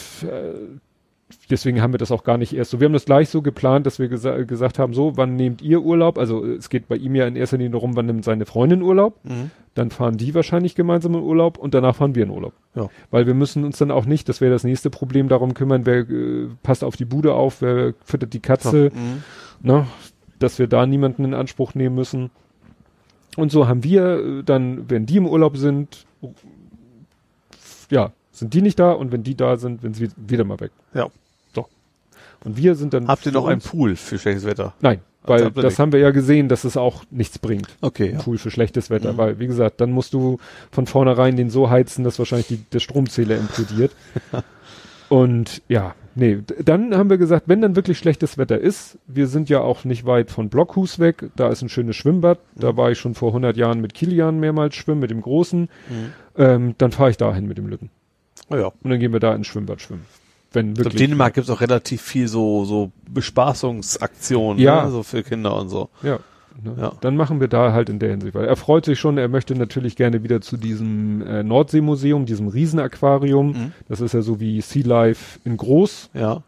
deswegen 1.51 1.83
haben 1.83 1.93
wir 1.93 1.99
das 1.99 2.11
auch 2.13 2.25
gar 2.25 2.39
nicht 2.39 2.55
erst 2.55 2.71
so. 2.71 2.81
Wir 2.81 2.87
haben 2.87 2.93
das 2.93 3.05
gleich 3.05 3.29
so 3.29 3.43
geplant, 3.43 3.87
dass 3.87 3.99
wir 3.99 4.09
gesa 4.09 4.43
gesagt 4.43 4.79
haben, 4.79 4.95
so, 4.95 5.17
wann 5.17 5.37
nehmt 5.37 5.63
ihr 5.63 5.83
Urlaub? 5.83 6.19
Also 6.19 6.45
äh, 6.45 6.55
es 6.55 6.69
geht 6.71 6.89
bei 6.89 6.97
ihm 6.97 7.15
ja 7.15 7.27
in 7.27 7.37
erster 7.37 7.57
Linie 7.57 7.73
darum, 7.73 7.97
wann 7.97 8.07
nimmt 8.07 8.25
seine 8.25 8.47
Freundin 8.47 8.83
Urlaub? 8.83 9.19
Mhm. 9.25 9.51
Dann 9.75 9.91
fahren 9.91 10.17
die 10.17 10.35
wahrscheinlich 10.35 10.75
gemeinsam 10.75 11.15
in 11.15 11.21
Urlaub 11.21 11.59
und 11.59 11.75
danach 11.75 11.97
fahren 11.97 12.15
wir 12.15 12.23
in 12.23 12.31
Urlaub. 12.31 12.55
Ja. 12.75 12.89
Weil 13.11 13.27
wir 13.27 13.35
müssen 13.35 13.65
uns 13.65 13.79
dann 13.79 13.91
auch 13.91 14.07
nicht, 14.07 14.29
das 14.29 14.41
wäre 14.41 14.53
das 14.53 14.65
nächste 14.65 14.91
Problem, 14.91 15.29
darum 15.29 15.55
kümmern, 15.55 15.85
wer 15.85 16.09
äh, 16.09 16.49
passt 16.63 16.83
auf 16.85 16.97
die 16.97 17.05
Bude 17.05 17.35
auf, 17.35 17.61
wer 17.61 17.95
füttert 18.05 18.33
die 18.33 18.41
Katze, 18.41 18.91
Mhm. 18.95 19.23
ne, 19.63 19.87
dass 20.39 20.59
wir 20.59 20.67
da 20.67 20.87
niemanden 20.87 21.25
in 21.25 21.35
Anspruch 21.35 21.75
nehmen 21.75 21.95
müssen. 21.95 22.31
Und 23.37 23.53
so 23.53 23.69
haben 23.69 23.85
wir 23.85 24.19
äh, 24.19 24.43
dann, 24.45 24.89
wenn 24.89 25.05
die 25.07 25.19
im 25.19 25.27
Urlaub 25.27 25.57
sind, 25.59 26.07
ja, 27.91 28.13
sind 28.39 28.55
die 28.55 28.63
nicht 28.63 28.79
da 28.79 28.93
und 28.93 29.13
wenn 29.13 29.23
die 29.23 29.35
da 29.37 29.57
sind, 29.57 29.81
sind 29.83 29.97
sie 29.97 30.09
wieder 30.17 30.45
mal 30.45 30.61
weg. 30.61 30.71
Ja. 30.95 31.09
So. 31.55 31.67
Und 32.45 32.57
wir 32.57 32.75
sind 32.75 32.95
dann. 32.95 33.09
Habt 33.09 33.27
ihr 33.27 33.33
noch 33.33 33.47
einen 33.47 33.61
Pool 33.61 33.97
für 33.97 34.19
schlechtes 34.19 34.45
Wetter? 34.45 34.75
Nein, 34.81 35.01
Also 35.23 35.33
weil 35.33 35.51
ihr 35.51 35.63
das 35.63 35.73
nicht. 35.73 35.79
haben 35.81 35.93
wir 35.93 36.01
ja 36.01 36.11
gesehen, 36.11 36.49
dass 36.49 36.65
es 36.65 36.77
auch 36.77 37.03
nichts 37.11 37.39
bringt. 37.39 37.69
Okay, 37.81 38.13
ja. 38.13 38.19
Pool 38.21 38.39
für 38.39 38.51
schlechtes 38.51 38.91
Wetter, 38.91 39.15
Mhm. 39.15 39.17
weil 39.19 39.39
wie 39.39 39.47
gesagt, 39.47 39.81
dann 39.81 39.91
musst 39.91 40.13
du 40.15 40.39
von 40.71 40.87
vornherein 40.87 41.37
den 41.37 41.51
so 41.51 41.71
heizen, 41.71 42.05
dass 42.05 42.19
wahrscheinlich 42.19 42.49
die, 42.49 42.59
der 42.59 42.81
Stromzähler 42.81 43.37
implodiert. 43.37 43.93
Und 45.09 45.63
ja, 45.69 45.95
nee, 46.17 46.39
dann 46.65 46.93
haben 46.97 47.11
wir 47.11 47.17
gesagt, 47.17 47.45
wenn 47.49 47.61
dann 47.61 47.77
wirklich 47.77 47.97
schlechtes 47.97 48.39
Wetter 48.39 48.59
ist, 48.59 48.99
wir 49.07 49.29
sind 49.29 49.49
ja 49.49 49.61
auch 49.61 49.85
nicht 49.85 50.05
weit 50.05 50.33
von 50.33 50.49
Blockhus 50.49 50.99
weg, 50.99 51.31
da 51.37 51.49
ist 51.49 51.63
ein 51.63 51.69
schönes 51.69 51.95
Schwimmbad, 51.95 52.41
da 52.57 52.77
war 52.77 52.91
ich 52.91 52.99
schon 52.99 53.15
vor 53.15 53.29
100 53.31 53.57
Jahren 53.57 53.81
mit 53.81 53.95
Kilian 53.95 54.41
mehrmals 54.41 54.75
schwimmen, 54.75 55.01
mit 55.01 55.13
dem 55.13 55.21
Großen, 55.23 55.63
Mhm. 55.89 56.13
ähm, 56.37 56.75
dann 56.79 56.91
fahre 56.91 57.11
ich 57.11 57.17
dahin 57.17 57.47
mit 57.47 57.57
dem 57.57 57.69
Lütten. 57.69 57.91
Ja. 58.51 58.67
Und 58.83 58.91
dann 58.91 58.99
gehen 59.01 59.13
wir 59.13 59.21
da 59.21 59.35
ins 59.35 59.47
Schwimmbad 59.47 59.81
schwimmen. 59.81 60.07
Wenn 60.53 60.77
wirklich. 60.77 60.97
Dänemark 60.97 61.35
gibt 61.35 61.49
es 61.49 61.51
auch 61.51 61.61
relativ 61.61 62.01
viel 62.01 62.29
so, 62.29 62.65
so 62.65 62.91
Bespaßungsaktionen, 63.11 64.59
Ja. 64.63 64.85
ne? 64.85 64.91
so 64.91 65.03
für 65.03 65.23
Kinder 65.23 65.57
und 65.57 65.69
so. 65.69 65.89
Ja. 66.03 66.19
Ne? 66.63 66.75
Ja. 66.81 66.93
Dann 67.01 67.17
machen 67.17 67.41
wir 67.41 67.49
da 67.49 67.73
halt 67.73 67.89
in 67.91 67.99
der 67.99 68.11
Hinsicht, 68.11 68.35
weil 68.35 68.47
er 68.47 68.57
freut 68.57 68.85
sich 68.87 68.99
schon, 68.99 69.19
er 69.19 69.29
möchte 69.29 69.55
natürlich 69.55 69.97
gerne 69.97 70.23
wieder 70.23 70.41
zu 70.41 70.57
diesem 70.57 71.21
äh, 71.27 71.43
Nordseemuseum, 71.43 72.25
diesem 72.25 72.49
Riesenaquarium. 72.49 73.49
Mhm. 73.49 73.73
Das 73.89 74.01
ist 74.01 74.15
ja 74.15 74.23
so 74.23 74.41
wie 74.41 74.61
Sea 74.63 74.87
Life 74.87 75.39
in 75.45 75.57
groß, 75.57 76.11
Ja. 76.15 76.43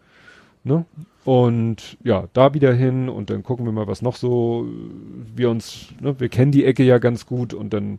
ne? 0.64 0.84
Und 1.24 1.98
ja, 2.02 2.24
da 2.32 2.54
wieder 2.54 2.72
hin 2.72 3.10
und 3.10 3.28
dann 3.28 3.42
gucken 3.42 3.66
wir 3.66 3.72
mal, 3.72 3.86
was 3.86 4.00
noch 4.00 4.16
so 4.16 4.66
äh, 4.66 5.36
wir 5.38 5.50
uns, 5.50 5.88
ne? 6.00 6.18
wir 6.18 6.31
kennen 6.31 6.52
die 6.52 6.64
Ecke 6.64 6.84
ja 6.84 6.97
ganz 6.97 7.26
gut 7.26 7.52
und 7.52 7.74
dann 7.74 7.98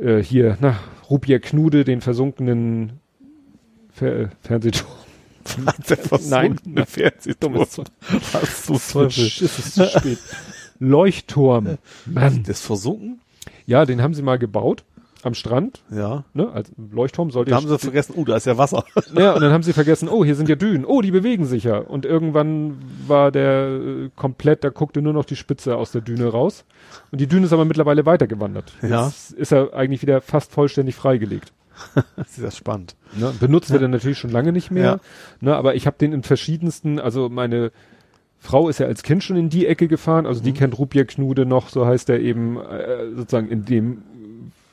äh, 0.00 0.22
hier, 0.22 0.56
na, 0.60 0.78
Rupier 1.08 1.40
Knude, 1.40 1.84
den 1.84 2.00
versunkenen 2.00 3.00
Fer 3.90 4.20
äh, 4.20 4.28
Fernsehturm. 4.42 4.92
Nein. 6.28 6.58
eine 6.66 6.86
Fernsehturm. 6.86 7.54
Was 7.54 7.72
Teufel, 7.72 8.78
Teufel. 8.92 9.24
ist 9.24 9.42
es 9.42 9.74
zu 9.74 9.88
spät. 9.88 10.18
Leuchtturm. 10.78 11.78
Mann. 12.06 12.42
Der 12.42 12.52
ist 12.52 12.64
versunken? 12.64 13.20
Ja, 13.66 13.84
den 13.84 14.02
haben 14.02 14.14
sie 14.14 14.22
mal 14.22 14.38
gebaut 14.38 14.84
am 15.28 15.34
Strand, 15.34 15.84
Ja. 15.92 16.24
ne? 16.34 16.50
Als 16.52 16.72
Leuchtturm 16.90 17.30
sollte 17.30 17.50
Da 17.50 17.56
haben 17.58 17.68
sie 17.68 17.78
vergessen, 17.78 18.14
oh, 18.16 18.24
da 18.24 18.36
ist 18.36 18.46
ja 18.46 18.58
Wasser. 18.58 18.82
ja, 19.14 19.34
und 19.34 19.40
dann 19.40 19.52
haben 19.52 19.62
sie 19.62 19.72
vergessen, 19.72 20.08
oh, 20.08 20.24
hier 20.24 20.34
sind 20.34 20.48
ja 20.48 20.56
Dünen. 20.56 20.84
Oh, 20.84 21.00
die 21.00 21.12
bewegen 21.12 21.44
sich 21.44 21.62
ja. 21.64 21.78
Und 21.78 22.04
irgendwann 22.04 22.78
war 23.06 23.30
der 23.30 23.68
äh, 23.68 24.10
komplett, 24.16 24.64
da 24.64 24.70
guckte 24.70 25.00
nur 25.00 25.12
noch 25.12 25.24
die 25.24 25.36
Spitze 25.36 25.76
aus 25.76 25.92
der 25.92 26.00
Düne 26.00 26.26
raus. 26.26 26.64
Und 27.12 27.20
die 27.20 27.28
Düne 27.28 27.46
ist 27.46 27.52
aber 27.52 27.64
mittlerweile 27.64 28.04
weitergewandert. 28.06 28.72
Ja. 28.82 29.06
Jetzt 29.06 29.30
ist 29.32 29.52
er 29.52 29.72
eigentlich 29.74 30.02
wieder 30.02 30.20
fast 30.20 30.50
vollständig 30.52 30.96
freigelegt. 30.96 31.52
Das 32.16 32.26
ist 32.36 32.42
ja 32.42 32.50
spannend. 32.50 32.96
Ne? 33.16 33.32
Benutzt 33.38 33.70
wird 33.70 33.82
er 33.82 33.88
natürlich 33.88 34.18
schon 34.18 34.30
lange 34.32 34.50
nicht 34.50 34.72
mehr. 34.72 34.84
Ja. 34.84 34.98
Ne? 35.40 35.54
Aber 35.54 35.76
ich 35.76 35.86
habe 35.86 35.96
den 35.96 36.12
in 36.12 36.24
verschiedensten, 36.24 36.98
also 36.98 37.28
meine 37.28 37.70
Frau 38.40 38.68
ist 38.68 38.78
ja 38.78 38.86
als 38.86 39.02
Kind 39.02 39.24
schon 39.24 39.36
in 39.36 39.48
die 39.48 39.66
Ecke 39.66 39.88
gefahren, 39.88 40.24
also 40.24 40.40
Mhm. 40.40 40.44
die 40.44 40.52
kennt 40.52 40.78
Rupier 40.78 41.04
Knude 41.06 41.44
noch, 41.44 41.68
so 41.70 41.86
heißt 41.86 42.08
er 42.10 42.20
eben, 42.20 42.56
äh, 42.60 43.10
sozusagen 43.16 43.48
in 43.48 43.64
dem, 43.64 44.02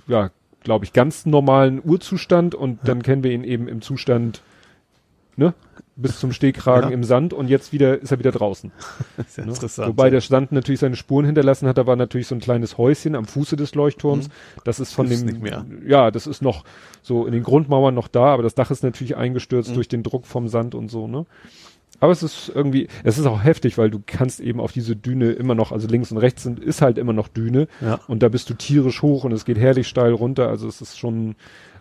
ja, 0.08 0.30
glaube 0.66 0.84
ich, 0.84 0.92
ganz 0.92 1.26
normalen 1.26 1.82
Urzustand 1.84 2.54
und 2.56 2.80
dann 2.84 3.02
kennen 3.02 3.24
wir 3.24 3.32
ihn 3.32 3.46
eben 3.46 3.70
im 3.70 3.82
Zustand, 3.82 4.42
ne, 5.38 5.54
bis 5.98 6.20
zum 6.20 6.34
Stehkragen 6.34 6.90
Ja. 6.90 6.94
im 6.94 7.06
Sand 7.06 7.32
und 7.34 7.48
jetzt 7.48 7.72
wieder 7.72 8.02
ist 8.02 8.12
er 8.12 8.20
wieder 8.20 8.34
draußen. 8.34 8.72
Ja 9.38 9.44
Ne? 9.46 9.52
interessant. 9.52 9.88
Wobei 9.88 10.10
der 10.10 10.20
Sand 10.20 10.52
natürlich 10.52 10.82
seine 10.82 10.98
Spuren 10.98 11.26
hinterlassen 11.26 11.68
hat, 11.70 11.78
da 11.78 11.88
war 11.88 11.96
natürlich 11.96 12.28
so 12.28 12.36
ein 12.36 12.42
kleines 12.42 12.78
Häuschen 12.78 13.16
am 13.16 13.24
Fuße 13.26 13.56
des 13.56 13.76
Leuchtturms. 13.76 14.28
Das 14.66 14.82
ist 14.82 14.92
von 14.94 15.08
Gibt's 15.08 15.24
dem, 15.24 15.38
Mhm. 15.38 15.42
nicht 15.44 15.52
mehr. 15.52 15.66
ja, 15.88 16.12
das 16.12 16.28
ist 16.28 16.42
noch 16.42 16.66
so 17.02 17.26
in 17.26 17.32
den 17.32 17.44
Grundmauern 17.44 17.94
noch 17.96 18.10
da, 18.10 18.26
aber 18.34 18.44
das 18.44 18.56
Dach 18.56 18.72
ist 18.72 18.84
natürlich 18.84 19.16
eingestürzt 19.16 19.70
Mhm. 19.72 19.76
durch 19.76 19.88
den 19.88 20.04
Druck 20.04 20.26
vom 20.26 20.50
Sand 20.50 20.76
und 20.76 20.90
so, 20.90 21.08
ne? 21.08 21.26
Aber 22.00 22.12
es 22.12 22.24
ist 22.24 22.52
irgendwie, 22.54 22.88
es 23.04 23.18
ist 23.18 23.26
auch 23.26 23.44
heftig, 23.44 23.78
weil 23.78 23.90
du 23.90 24.02
kannst 24.06 24.40
eben 24.40 24.60
auf 24.60 24.72
diese 24.72 24.96
Düne 24.96 25.32
immer 25.32 25.56
noch, 25.56 25.72
also 25.72 25.88
links 25.88 26.12
und 26.12 26.18
rechts 26.18 26.44
sind, 26.44 26.60
ist 26.60 26.82
halt 26.82 26.98
immer 26.98 27.14
noch 27.14 27.28
Düne 27.28 27.68
ja. 27.82 28.00
und 28.08 28.22
da 28.22 28.30
bist 28.30 28.50
du 28.50 28.54
tierisch 28.54 29.02
hoch 29.02 29.24
und 29.24 29.32
es 29.32 29.46
geht 29.46 29.58
herrlich 29.58 29.88
steil 29.88 30.12
runter, 30.14 30.50
also 30.50 30.68
es 30.68 30.82
ist 30.82 30.98
schon 31.00 31.36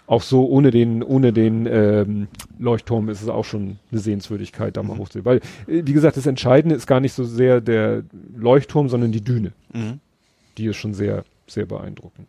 auch 0.06 0.22
so 0.22 0.47
ohne 0.47 0.70
den, 0.70 1.02
ohne 1.02 1.32
den 1.32 1.66
ähm, 1.66 2.28
Leuchtturm 2.58 3.08
ist 3.08 3.22
es 3.22 3.28
auch 3.28 3.44
schon 3.44 3.78
eine 3.90 4.00
Sehenswürdigkeit, 4.00 4.76
da 4.76 4.82
mal 4.82 4.94
Mhm. 4.94 4.98
hochzusehen. 4.98 5.24
Weil, 5.24 5.38
äh, 5.66 5.82
wie 5.86 5.94
gesagt, 5.94 6.16
das 6.18 6.26
Entscheidende 6.26 6.74
ist 6.76 6.86
gar 6.86 7.00
nicht 7.00 7.14
so 7.14 7.24
sehr 7.24 7.62
der 7.62 8.02
Leuchtturm, 8.36 8.90
sondern 8.90 9.12
die 9.12 9.22
Düne. 9.22 9.52
Mhm. 9.72 10.00
Die 10.58 10.66
ist 10.66 10.76
schon 10.76 10.92
sehr, 10.92 11.24
sehr 11.47 11.64
beeindruckend. 11.64 12.28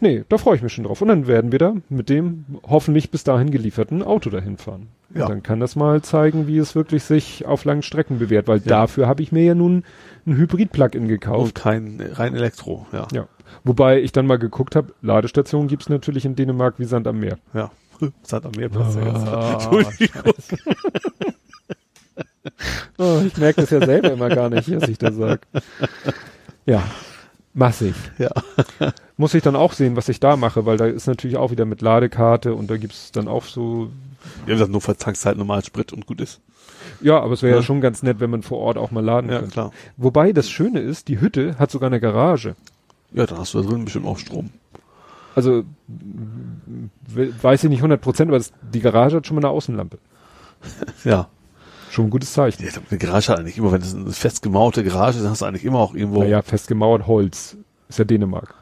Nee, 0.00 0.24
da 0.28 0.38
freue 0.38 0.56
ich 0.56 0.62
mich 0.62 0.72
schon 0.72 0.84
drauf. 0.84 1.02
Und 1.02 1.08
dann 1.08 1.26
werden 1.26 1.52
wir 1.52 1.58
da 1.58 1.74
mit 1.88 2.08
dem 2.08 2.44
hoffentlich 2.66 3.10
bis 3.10 3.22
dahin 3.24 3.50
gelieferten 3.50 4.02
Auto 4.02 4.30
dahin 4.30 4.56
fahren. 4.56 4.88
Ja. 5.14 5.24
Und 5.24 5.30
dann 5.30 5.42
kann 5.42 5.60
das 5.60 5.76
mal 5.76 6.00
zeigen, 6.02 6.46
wie 6.46 6.56
es 6.58 6.74
wirklich 6.74 7.02
sich 7.02 7.44
auf 7.46 7.64
langen 7.64 7.82
Strecken 7.82 8.18
bewährt, 8.18 8.48
weil 8.48 8.58
Ja. 8.58 8.64
dafür 8.66 9.06
habe 9.08 9.22
ich 9.22 9.32
mir 9.32 9.44
ja 9.44 9.54
nun 9.54 9.84
ein 10.26 10.36
Hybrid-Plug-in 10.36 11.08
gekauft. 11.08 11.44
Und 11.44 11.54
kein 11.54 12.00
rein 12.12 12.34
Elektro, 12.34 12.86
ja. 12.92 13.06
Ja. 13.12 13.26
Wobei 13.64 14.00
ich 14.00 14.12
dann 14.12 14.26
mal 14.26 14.38
geguckt 14.38 14.76
habe, 14.76 14.94
Ladestationen 15.02 15.68
gibt's 15.68 15.88
natürlich 15.88 16.24
in 16.24 16.36
Dänemark 16.36 16.74
wie 16.78 16.84
Sand 16.84 17.06
am 17.06 17.18
Meer. 17.20 17.38
Ja. 17.52 17.70
Sand 18.22 18.46
am 18.46 18.52
Meer 18.56 18.68
passt 18.70 18.96
ja 18.96 19.04
ganz 19.04 19.28
Ah, 19.28 19.52
Entschuldigung. 19.54 20.32
Oh, 22.98 23.20
ich 23.26 23.36
merke 23.36 23.60
das 23.62 23.70
ja 23.70 23.84
selber 23.84 24.12
immer 24.12 24.28
gar 24.28 24.48
nicht, 24.50 24.70
was 24.74 24.88
ich 24.88 24.98
da 24.98 25.12
sag. 25.12 25.46
Ja, 26.66 26.82
massig. 27.54 27.94
Ja. 28.18 28.30
Muss 29.20 29.34
ich 29.34 29.42
dann 29.42 29.54
auch 29.54 29.74
sehen, 29.74 29.96
was 29.96 30.08
ich 30.08 30.18
da 30.18 30.36
mache, 30.36 30.64
weil 30.64 30.78
da 30.78 30.86
ist 30.86 31.06
natürlich 31.06 31.36
auch 31.36 31.50
wieder 31.50 31.66
mit 31.66 31.82
Ladekarte 31.82 32.54
und 32.54 32.70
da 32.70 32.78
gibt's 32.78 33.12
dann 33.12 33.28
auch 33.28 33.44
so, 33.44 33.90
Wir 34.46 34.52
haben 34.52 34.58
gesagt, 34.58 34.70
nur 34.72 34.80
vertankst 34.80 35.26
halt 35.26 35.36
normal 35.36 35.62
Sprit 35.62 35.92
und 35.92 36.06
gut 36.06 36.22
ist. 36.22 36.40
ja, 37.02 37.20
aber 37.20 37.34
es 37.34 37.42
wäre 37.42 37.52
ja. 37.52 37.58
Ja. 37.58 37.62
schon 37.62 37.82
ganz 37.82 38.02
nett, 38.02 38.18
wenn 38.20 38.30
man 38.30 38.42
vor 38.42 38.56
Ort 38.58 38.78
auch 38.78 38.90
mal 38.90 39.04
laden 39.04 39.28
Ja, 39.30 39.40
könnte. 39.40 39.52
klar. 39.52 39.72
Wobei 39.98 40.32
das 40.32 40.48
Schöne 40.48 40.80
ist, 40.80 41.08
die 41.08 41.20
Hütte 41.20 41.58
hat 41.58 41.70
sogar 41.70 41.88
eine 41.88 42.00
Garage. 42.00 42.54
Ja, 43.12 43.26
dann 43.26 43.36
hast 43.38 43.52
du 43.52 43.60
da 43.60 43.68
drin 43.68 43.84
bestimmt 43.84 44.06
auch 44.06 44.16
Strom. 44.16 44.48
Also 45.34 45.64
weiß 47.42 47.64
ich 47.64 47.68
nicht 47.70 47.80
100 47.80 48.00
Prozent, 48.00 48.30
aber 48.30 48.38
das, 48.38 48.52
die 48.72 48.80
Garage 48.80 49.16
hat 49.16 49.26
schon 49.26 49.34
mal 49.36 49.40
eine 49.44 49.50
Außenlampe. 49.50 49.98
Ja. 51.04 51.28
Schon 51.90 52.06
ein 52.06 52.10
gutes 52.10 52.32
Zeichen. 52.32 52.64
Ja, 52.64 52.70
eine 52.88 52.98
Garage 52.98 53.32
hat 53.32 53.40
eigentlich 53.40 53.58
immer, 53.58 53.72
wenn 53.72 53.82
es 53.82 53.94
eine 53.94 54.12
fest 54.12 54.42
gemauerte 54.42 54.82
Garage 54.84 55.18
ist, 55.18 55.24
dann 55.24 55.32
hast 55.32 55.42
du 55.42 55.46
eigentlich 55.46 55.64
immer 55.64 55.80
auch 55.80 55.92
irgendwo. 55.94 56.20
Naja, 56.22 56.40
festgemauert 56.40 57.06
Holz. 57.06 57.56
Ist 57.88 57.98
ja 57.98 58.04
Dänemark. 58.04 58.54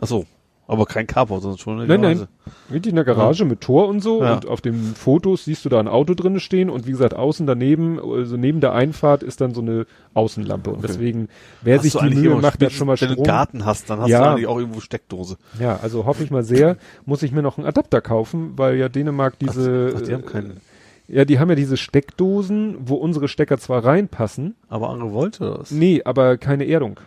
Ach 0.00 0.06
so. 0.06 0.26
Aber 0.70 0.84
kein 0.84 1.06
Carport, 1.06 1.40
sondern 1.40 1.56
schon 1.58 1.78
eine 1.80 1.86
Nein, 1.86 2.02
Garage. 2.02 2.18
nein. 2.44 2.54
Richtig 2.70 2.90
in 2.90 2.96
der 2.96 3.06
Garage 3.06 3.46
mit 3.46 3.62
Tor 3.62 3.88
und 3.88 4.00
so. 4.00 4.22
Ja. 4.22 4.34
Und 4.34 4.46
auf 4.46 4.60
den 4.60 4.74
Fotos 4.94 5.46
siehst 5.46 5.64
du 5.64 5.70
da 5.70 5.80
ein 5.80 5.88
Auto 5.88 6.12
drinne 6.12 6.40
stehen 6.40 6.68
und 6.68 6.86
wie 6.86 6.90
gesagt, 6.90 7.14
außen 7.14 7.46
daneben, 7.46 7.98
also 7.98 8.36
neben 8.36 8.60
der 8.60 8.74
Einfahrt 8.74 9.22
ist 9.22 9.40
dann 9.40 9.54
so 9.54 9.62
eine 9.62 9.86
Außenlampe. 10.12 10.68
Und 10.68 10.78
Okay. 10.80 10.86
deswegen, 10.88 11.28
wer 11.62 11.76
Hast 11.76 11.84
sich 11.84 11.94
die 11.94 12.14
Mühe 12.14 12.34
macht, 12.36 12.60
der 12.60 12.68
schon 12.68 12.86
mal 12.86 13.00
Wenn 13.00 13.08
du 13.08 13.14
Strom. 13.14 13.24
einen 13.24 13.34
Garten 13.34 13.64
hast, 13.64 13.88
dann 13.88 14.00
hast 14.00 14.10
Ja. 14.10 14.24
du 14.24 14.30
eigentlich 14.32 14.46
auch 14.46 14.58
irgendwo 14.58 14.80
Steckdose. 14.80 15.38
Ja, 15.58 15.78
also 15.80 16.04
hoffe 16.04 16.22
ich 16.22 16.30
mal 16.30 16.42
sehr, 16.44 16.76
muss 17.06 17.22
ich 17.22 17.32
mir 17.32 17.40
noch 17.42 17.56
einen 17.56 17.66
Adapter 17.66 18.02
kaufen, 18.02 18.52
weil 18.56 18.76
ja 18.76 18.90
Dänemark 18.90 19.38
diese, 19.38 19.94
Ach, 19.96 20.02
die 20.02 20.12
haben 20.12 20.26
keinen. 20.26 20.60
ja, 21.08 21.24
die 21.24 21.38
haben 21.38 21.48
ja 21.48 21.54
diese 21.54 21.78
Steckdosen, 21.78 22.76
wo 22.80 22.96
unsere 22.96 23.28
Stecker 23.28 23.56
zwar 23.56 23.86
reinpassen, 23.86 24.54
Aber 24.68 24.90
andere 24.90 25.12
wollte 25.12 25.54
das. 25.60 25.70
nee, 25.70 26.02
aber 26.04 26.36
keine 26.36 26.66
Erdung. 26.68 27.00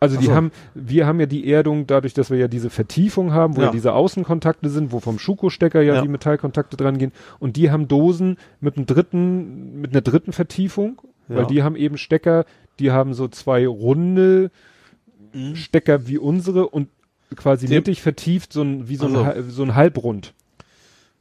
Also 0.00 0.16
Ach 0.16 0.20
die 0.20 0.26
so. 0.28 0.34
haben, 0.34 0.50
wir 0.74 1.06
haben 1.06 1.20
ja 1.20 1.26
die 1.26 1.50
Erdung 1.52 1.86
dadurch, 1.86 2.14
dass 2.14 2.30
wir 2.30 2.38
ja 2.38 2.48
diese 2.48 2.70
Vertiefung 2.70 3.32
haben, 3.32 3.56
wo 3.56 3.60
ja, 3.60 3.66
Ja. 3.66 3.72
diese 3.72 3.92
Außenkontakte 3.92 4.70
sind, 4.70 4.92
wo 4.92 5.00
vom 5.00 5.18
Schuko-Stecker 5.18 5.82
ja, 5.82 5.96
Ja. 5.96 6.02
die 6.02 6.08
Metallkontakte 6.08 6.76
dran 6.78 6.96
gehen. 6.98 7.12
Und 7.38 7.56
die 7.56 7.70
haben 7.70 7.86
Dosen 7.86 8.38
mit 8.60 8.76
einem 8.78 8.86
dritten, 8.86 9.80
mit 9.80 9.92
einer 9.92 10.00
dritten 10.00 10.32
Vertiefung, 10.32 11.02
weil 11.28 11.40
Ja. 11.42 11.44
die 11.44 11.62
haben 11.62 11.76
eben 11.76 11.98
Stecker, 11.98 12.46
die 12.78 12.90
haben 12.90 13.12
so 13.14 13.28
zwei 13.28 13.66
runde 13.66 14.50
Mhm. 15.32 15.54
Stecker 15.54 16.08
wie 16.08 16.18
unsere 16.18 16.68
und 16.68 16.88
quasi 17.36 17.68
mittig 17.68 18.02
vertieft, 18.02 18.52
so 18.52 18.62
ein, 18.62 18.88
wie 18.88 18.96
so, 18.96 19.06
Ach 19.06 19.10
so. 19.10 19.22
ein, 19.22 19.50
so 19.50 19.62
ein 19.62 19.74
Halbrund. 19.76 20.34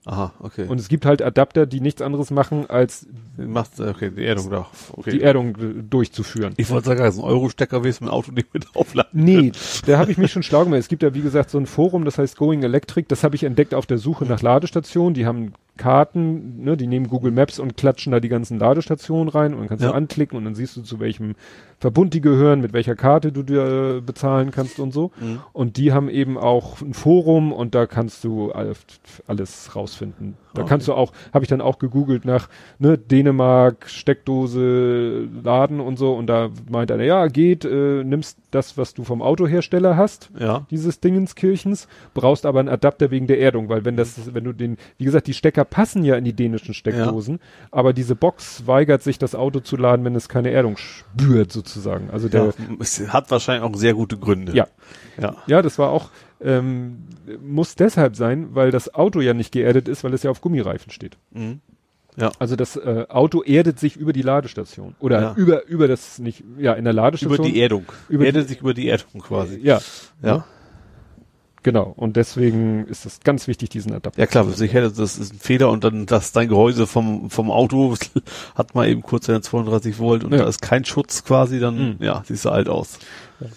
Aha, 0.05 0.31
okay. 0.39 0.65
Und 0.67 0.79
es 0.79 0.87
gibt 0.87 1.05
halt 1.05 1.21
Adapter, 1.21 1.65
die 1.65 1.81
nichts 1.81 2.01
anderes 2.01 2.31
machen, 2.31 2.69
als 2.69 3.05
macht, 3.37 3.79
okay, 3.79 4.09
die 4.09 4.23
Erdung 4.25 4.49
da. 4.49 4.67
Okay. 4.93 5.11
die 5.11 5.21
Erdung 5.21 5.55
äh, 5.57 5.83
durchzuführen. 5.87 6.53
ich 6.57 6.69
wollte 6.69 6.87
sagen, 6.87 7.01
das 7.01 7.15
ist 7.15 7.19
ein 7.21 7.25
Euro-Stecker, 7.25 7.83
willst 7.83 7.99
du 7.99 8.05
mein 8.05 8.13
Auto 8.13 8.31
nicht 8.31 8.53
mit 8.53 8.65
aufladen. 8.75 9.09
Nee, 9.13 9.51
da 9.85 9.97
habe 9.97 10.11
ich 10.11 10.17
mich 10.17 10.31
schon 10.31 10.41
schlau 10.41 10.63
gemacht. 10.63 10.79
Es 10.79 10.87
gibt 10.87 11.03
ja, 11.03 11.13
wie 11.13 11.21
gesagt, 11.21 11.49
so 11.49 11.57
ein 11.57 11.65
Forum, 11.65 12.05
das 12.05 12.17
heißt 12.17 12.37
Going 12.37 12.63
Electric. 12.63 13.07
Das 13.09 13.23
habe 13.23 13.35
ich 13.35 13.43
entdeckt 13.43 13.73
auf 13.73 13.85
der 13.85 13.97
Suche 13.97 14.25
nach 14.25 14.41
Ladestationen. 14.41 15.13
Die 15.13 15.25
haben 15.25 15.53
Karten, 15.77 16.63
ne, 16.63 16.75
die 16.77 16.87
nehmen 16.87 17.07
Google 17.07 17.31
Maps 17.31 17.59
und 17.59 17.77
klatschen 17.77 18.11
da 18.11 18.19
die 18.19 18.29
ganzen 18.29 18.57
Ladestationen 18.59 19.29
rein 19.29 19.53
und 19.53 19.59
dann 19.59 19.67
kannst 19.69 19.83
Ja. 19.83 19.91
du 19.91 19.95
anklicken 19.95 20.37
und 20.37 20.45
dann 20.45 20.55
siehst 20.55 20.75
du, 20.77 20.81
zu 20.81 20.99
welchem 20.99 21.35
Verbund 21.79 22.13
die 22.13 22.21
gehören, 22.21 22.59
mit 22.61 22.73
welcher 22.73 22.95
Karte 22.95 23.31
du 23.31 23.43
dir 23.43 23.97
äh, 23.97 24.01
bezahlen 24.01 24.51
kannst 24.51 24.79
und 24.79 24.91
so. 24.93 25.11
Mhm. 25.19 25.39
Und 25.53 25.77
die 25.77 25.93
haben 25.93 26.09
eben 26.09 26.37
auch 26.37 26.81
ein 26.81 26.93
Forum 26.93 27.53
und 27.53 27.73
da 27.75 27.85
kannst 27.85 28.23
du 28.23 28.51
all- 28.51 28.73
alles 29.27 29.75
rausfinden. 29.75 30.35
Da 30.53 30.61
Okay. 30.61 30.69
kannst 30.69 30.87
du 30.87 30.93
auch, 30.93 31.11
habe 31.33 31.43
ich 31.45 31.49
dann 31.49 31.61
auch 31.61 31.77
gegoogelt 31.79 32.25
nach 32.25 32.49
ne, 32.79 32.97
Dänemark, 32.97 33.87
Steckdose, 33.87 35.27
Laden 35.43 35.79
und 35.79 35.97
so 35.97 36.13
und 36.13 36.27
da 36.27 36.49
meint 36.69 36.91
einer, 36.91 37.03
ja, 37.03 37.27
geht, 37.27 37.65
äh, 37.65 38.03
nimmst 38.03 38.37
das, 38.51 38.77
was 38.77 38.93
du 38.93 39.03
vom 39.03 39.21
Autohersteller 39.21 39.95
hast, 39.95 40.29
Ja. 40.39 40.65
dieses 40.71 40.99
Dingenskirchens, 40.99 41.87
brauchst 42.13 42.45
aber 42.45 42.59
einen 42.59 42.69
Adapter 42.69 43.11
wegen 43.11 43.27
der 43.27 43.39
Erdung, 43.39 43.69
weil 43.69 43.85
wenn 43.85 43.95
das, 43.95 44.33
wenn 44.33 44.43
du 44.43 44.53
den, 44.53 44.77
wie 44.97 45.05
gesagt, 45.05 45.27
die 45.27 45.33
Stecker 45.33 45.65
passen 45.65 46.03
ja 46.03 46.15
in 46.15 46.23
die 46.25 46.33
dänischen 46.33 46.73
Steckdosen, 46.73 47.39
aber 47.71 47.93
diese 47.93 48.15
Box 48.15 48.65
weigert 48.65 49.03
sich, 49.03 49.19
das 49.19 49.35
Auto 49.35 49.59
zu 49.59 49.77
laden, 49.77 50.03
wenn 50.05 50.15
es 50.15 50.29
keine 50.29 50.49
Erdung 50.51 50.77
spürt, 50.77 51.51
sozusagen. 51.51 52.09
Also 52.11 52.27
der, 52.29 52.45
ja. 52.45 52.51
Es 52.79 52.99
hat 53.13 53.29
wahrscheinlich 53.31 53.69
auch 53.69 53.75
sehr 53.77 53.93
gute 53.93 54.17
Gründe. 54.17 54.53
Ja. 54.53 54.67
Ja. 55.21 55.35
ja, 55.47 55.61
das 55.61 55.77
war 55.77 55.89
auch, 55.89 56.09
ähm, 56.41 56.99
muss 57.43 57.75
deshalb 57.75 58.15
sein, 58.15 58.49
weil 58.55 58.71
das 58.71 58.93
Auto 58.93 59.21
ja 59.21 59.33
nicht 59.33 59.51
geerdet 59.51 59.87
ist, 59.87 60.03
weil 60.03 60.13
es 60.13 60.23
ja 60.23 60.31
auf 60.31 60.41
Gummireifen 60.41 60.91
steht. 60.91 61.17
Mhm. 61.31 61.59
Also 62.37 62.57
das 62.57 62.75
äh, 62.75 63.05
Auto 63.07 63.43
erdet 63.43 63.79
sich 63.79 63.95
über 63.95 64.11
die 64.11 64.23
Ladestation 64.23 64.93
oder 64.99 65.21
Ja. 65.21 65.33
über 65.35 65.65
über 65.67 65.87
das 65.87 66.19
nicht 66.19 66.43
ja 66.57 66.73
in 66.73 66.83
der 66.83 66.91
Ladestation 66.91 67.37
Über 67.37 67.47
die 67.47 67.61
Erdung. 67.61 67.85
Über 68.09 68.25
Erde 68.25 68.41
die- 68.41 68.47
sich 68.49 68.59
über 68.59 68.73
die 68.73 68.89
Erdung 68.89 69.21
quasi. 69.21 69.59
ja 69.63 69.79
Ja. 70.21 70.43
genau 71.63 71.93
und 71.95 72.17
deswegen 72.17 72.85
ist 72.87 73.05
es 73.05 73.21
ganz 73.21 73.47
wichtig 73.47 73.69
diesen 73.69 73.93
Adapter 73.93 74.19
Ja 74.19 74.27
klar, 74.27 74.45
ich 74.49 74.73
hätte, 74.73 74.91
das 74.91 75.17
ist 75.17 75.33
ein 75.33 75.39
Fehler 75.39 75.69
und 75.69 75.83
dann 75.85 76.07
das 76.07 76.33
dein 76.33 76.49
Gehäuse 76.49 76.87
vom 76.87 77.29
vom 77.29 77.51
Auto 77.51 77.95
hat 78.55 78.75
mal 78.75 78.89
eben 78.89 79.01
kurz 79.01 79.27
seine 79.27 79.39
32 79.41 79.97
Volt 79.99 80.25
und 80.25 80.33
Ja. 80.33 80.39
da 80.39 80.47
ist 80.47 80.61
kein 80.61 80.83
Schutz 80.83 81.23
quasi, 81.23 81.59
dann 81.59 81.75
Mhm. 81.99 82.03
ja, 82.03 82.23
siehst 82.25 82.43
du 82.43 82.49
alt 82.49 82.67
aus. 82.67 82.99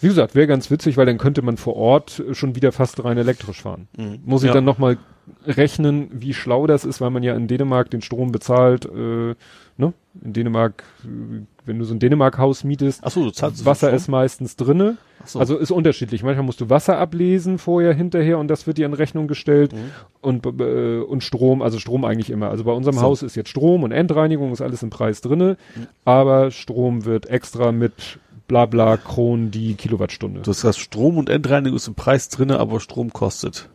Wie 0.00 0.08
gesagt 0.08 0.34
wäre 0.34 0.46
ganz 0.46 0.70
witzig 0.70 0.96
weil 0.96 1.06
dann 1.06 1.18
könnte 1.18 1.42
man 1.42 1.56
vor 1.56 1.76
Ort 1.76 2.22
schon 2.32 2.54
wieder 2.56 2.72
fast 2.72 3.02
rein 3.04 3.18
elektrisch 3.18 3.62
fahren 3.62 3.88
Mhm. 3.96 4.20
muss 4.24 4.42
ich 4.42 4.48
Ja. 4.48 4.54
dann 4.54 4.64
noch 4.64 4.78
mal 4.78 4.98
rechnen 5.46 6.08
wie 6.12 6.34
schlau 6.34 6.66
das 6.66 6.84
ist 6.84 7.00
weil 7.00 7.10
man 7.10 7.22
ja 7.22 7.34
in 7.34 7.46
Dänemark 7.48 7.90
den 7.90 8.02
Strom 8.02 8.32
bezahlt 8.32 8.84
äh, 8.86 9.34
ne 9.76 9.92
in 10.24 10.32
Dänemark 10.32 10.82
äh, 11.04 11.42
wenn 11.64 11.78
du 11.78 11.84
so 11.84 11.94
ein 11.94 12.00
Dänemark 12.00 12.38
Haus 12.38 12.64
mietest 12.64 13.00
Ach 13.04 13.10
so, 13.12 13.22
du 13.24 13.30
zahlst 13.30 13.64
Wasser 13.64 13.92
ist 13.92 14.08
meistens 14.08 14.56
drinne 14.56 14.96
so. 15.24 15.38
Also 15.38 15.56
ist 15.56 15.70
unterschiedlich. 15.70 16.24
Manchmal 16.24 16.44
musst 16.44 16.60
du 16.60 16.68
Wasser 16.68 16.98
ablesen 16.98 17.58
vorher, 17.58 17.94
hinterher 17.94 18.38
und 18.38 18.48
das 18.48 18.66
wird 18.66 18.76
dir 18.78 18.86
in 18.86 18.92
Rechnung 18.92 19.28
gestellt. 19.28 19.72
Mhm. 19.72 19.78
Und, 20.20 20.44
äh, 20.60 20.98
und 20.98 21.22
Strom, 21.22 21.62
also 21.62 21.78
Strom 21.78 22.04
eigentlich 22.04 22.30
immer. 22.30 22.50
Also 22.50 22.64
bei 22.64 22.72
unserem 22.72 22.96
So. 22.96 23.02
Haus 23.02 23.22
ist 23.22 23.36
jetzt 23.36 23.48
Strom 23.48 23.84
und 23.84 23.92
Endreinigung, 23.92 24.50
ist 24.50 24.60
alles 24.60 24.82
im 24.82 24.90
Preis 24.90 25.20
drinne. 25.20 25.56
Aber 26.04 26.50
Strom 26.50 27.04
wird 27.04 27.26
extra 27.26 27.70
mit 27.70 28.18
bla 28.48 28.66
bla 28.66 28.96
Kronen 28.96 29.50
die 29.50 29.74
Kilowattstunde. 29.74 30.40
Du 30.42 30.50
hast 30.50 30.62
gesagt, 30.62 30.78
Strom 30.78 31.18
und 31.18 31.28
Endreinigung 31.28 31.76
ist 31.76 31.88
im 31.88 31.94
Preis 31.94 32.28
drinne, 32.28 32.58
aber 32.58 32.80
Strom 32.80 33.12
kostet. 33.12 33.68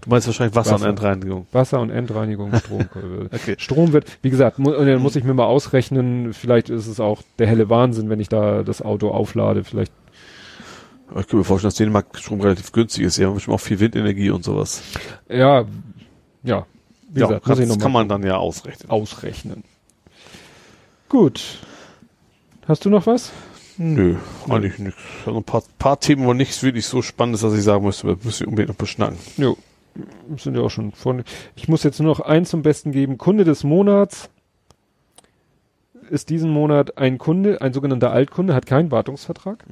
Du 0.00 0.10
meinst 0.10 0.26
wahrscheinlich 0.26 0.56
Wasser, 0.56 0.72
Wasser. 0.72 0.84
und 0.84 0.90
Endreinigung. 0.90 1.46
Wasser 1.52 1.80
und 1.80 1.90
Endreinigung, 1.90 2.52
Strom. 2.56 2.88
Okay. 3.32 3.54
Strom 3.58 3.92
wird, 3.92 4.18
wie 4.22 4.30
gesagt, 4.30 4.58
mu 4.58 4.72
dann 4.72 5.00
muss 5.00 5.14
ich 5.14 5.22
mir 5.22 5.34
mal 5.34 5.46
ausrechnen, 5.46 6.32
vielleicht 6.32 6.68
ist 6.68 6.88
es 6.88 6.98
auch 6.98 7.22
der 7.38 7.46
helle 7.46 7.70
Wahnsinn, 7.70 8.10
wenn 8.10 8.18
ich 8.18 8.28
da 8.28 8.64
das 8.64 8.82
Auto 8.82 9.10
auflade. 9.10 9.62
Vielleicht, 9.62 9.92
ich 11.16 11.28
kann 11.28 11.38
mir 11.38 11.44
vorstellen, 11.44 11.68
dass 11.68 11.76
Dänemark 11.76 12.06
Strom 12.18 12.40
relativ 12.40 12.72
günstig 12.72 13.04
ist. 13.04 13.18
Die 13.18 13.24
haben 13.24 13.34
bestimmt 13.34 13.54
auch 13.54 13.60
viel 13.60 13.78
Windenergie 13.78 14.30
und 14.30 14.42
sowas. 14.44 14.82
ja, 15.28 15.64
ja. 16.42 16.66
Wie 17.14 17.20
ja, 17.20 17.26
gesagt, 17.26 17.44
kann, 17.44 17.68
das 17.68 17.78
kann 17.78 17.92
man 17.92 18.08
dann 18.08 18.22
ja 18.22 18.38
ausrechnen. 18.38 18.90
ausrechnen. 18.90 19.64
Gut. 21.10 21.58
Hast 22.66 22.86
du 22.86 22.90
noch 22.90 23.06
was? 23.06 23.32
Nö, 23.78 24.16
eigentlich 24.48 24.78
nichts. 24.78 25.00
Also 25.26 25.38
ein 25.38 25.44
paar, 25.44 25.62
paar 25.78 25.98
Themen, 26.00 26.26
wo 26.26 26.34
nichts 26.34 26.62
wirklich 26.62 26.86
so 26.86 27.02
spannend 27.02 27.36
ist, 27.36 27.44
dass 27.44 27.54
ich 27.54 27.62
sagen 27.62 27.84
müsste, 27.84 28.06
wir 28.06 28.18
müssen 28.22 28.46
unbedingt 28.46 28.68
noch 28.68 28.76
beschnacken. 28.76 29.18
Jo. 29.36 29.56
Sind 30.38 30.56
ja 30.56 30.62
auch 30.62 30.70
schon 30.70 30.92
vorne. 30.92 31.24
Ich 31.54 31.68
muss 31.68 31.82
jetzt 31.82 32.00
nur 32.00 32.08
noch 32.08 32.20
eins 32.20 32.50
zum 32.50 32.62
Besten 32.62 32.92
geben. 32.92 33.18
Kunde 33.18 33.44
des 33.44 33.62
Monats 33.62 34.30
ist 36.08 36.30
diesen 36.30 36.50
Monat 36.50 36.98
ein 36.98 37.18
Kunde, 37.18 37.60
ein 37.60 37.72
sogenannter 37.72 38.10
Altkunde, 38.10 38.54
hat 38.54 38.66
keinen 38.66 38.90
Wartungsvertrag, 38.90 39.64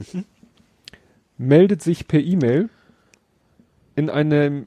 meldet 1.38 1.83
sich 1.83 2.06
per 2.06 2.20
E-Mail 2.20 2.68
in 3.97 4.10
einem 4.10 4.66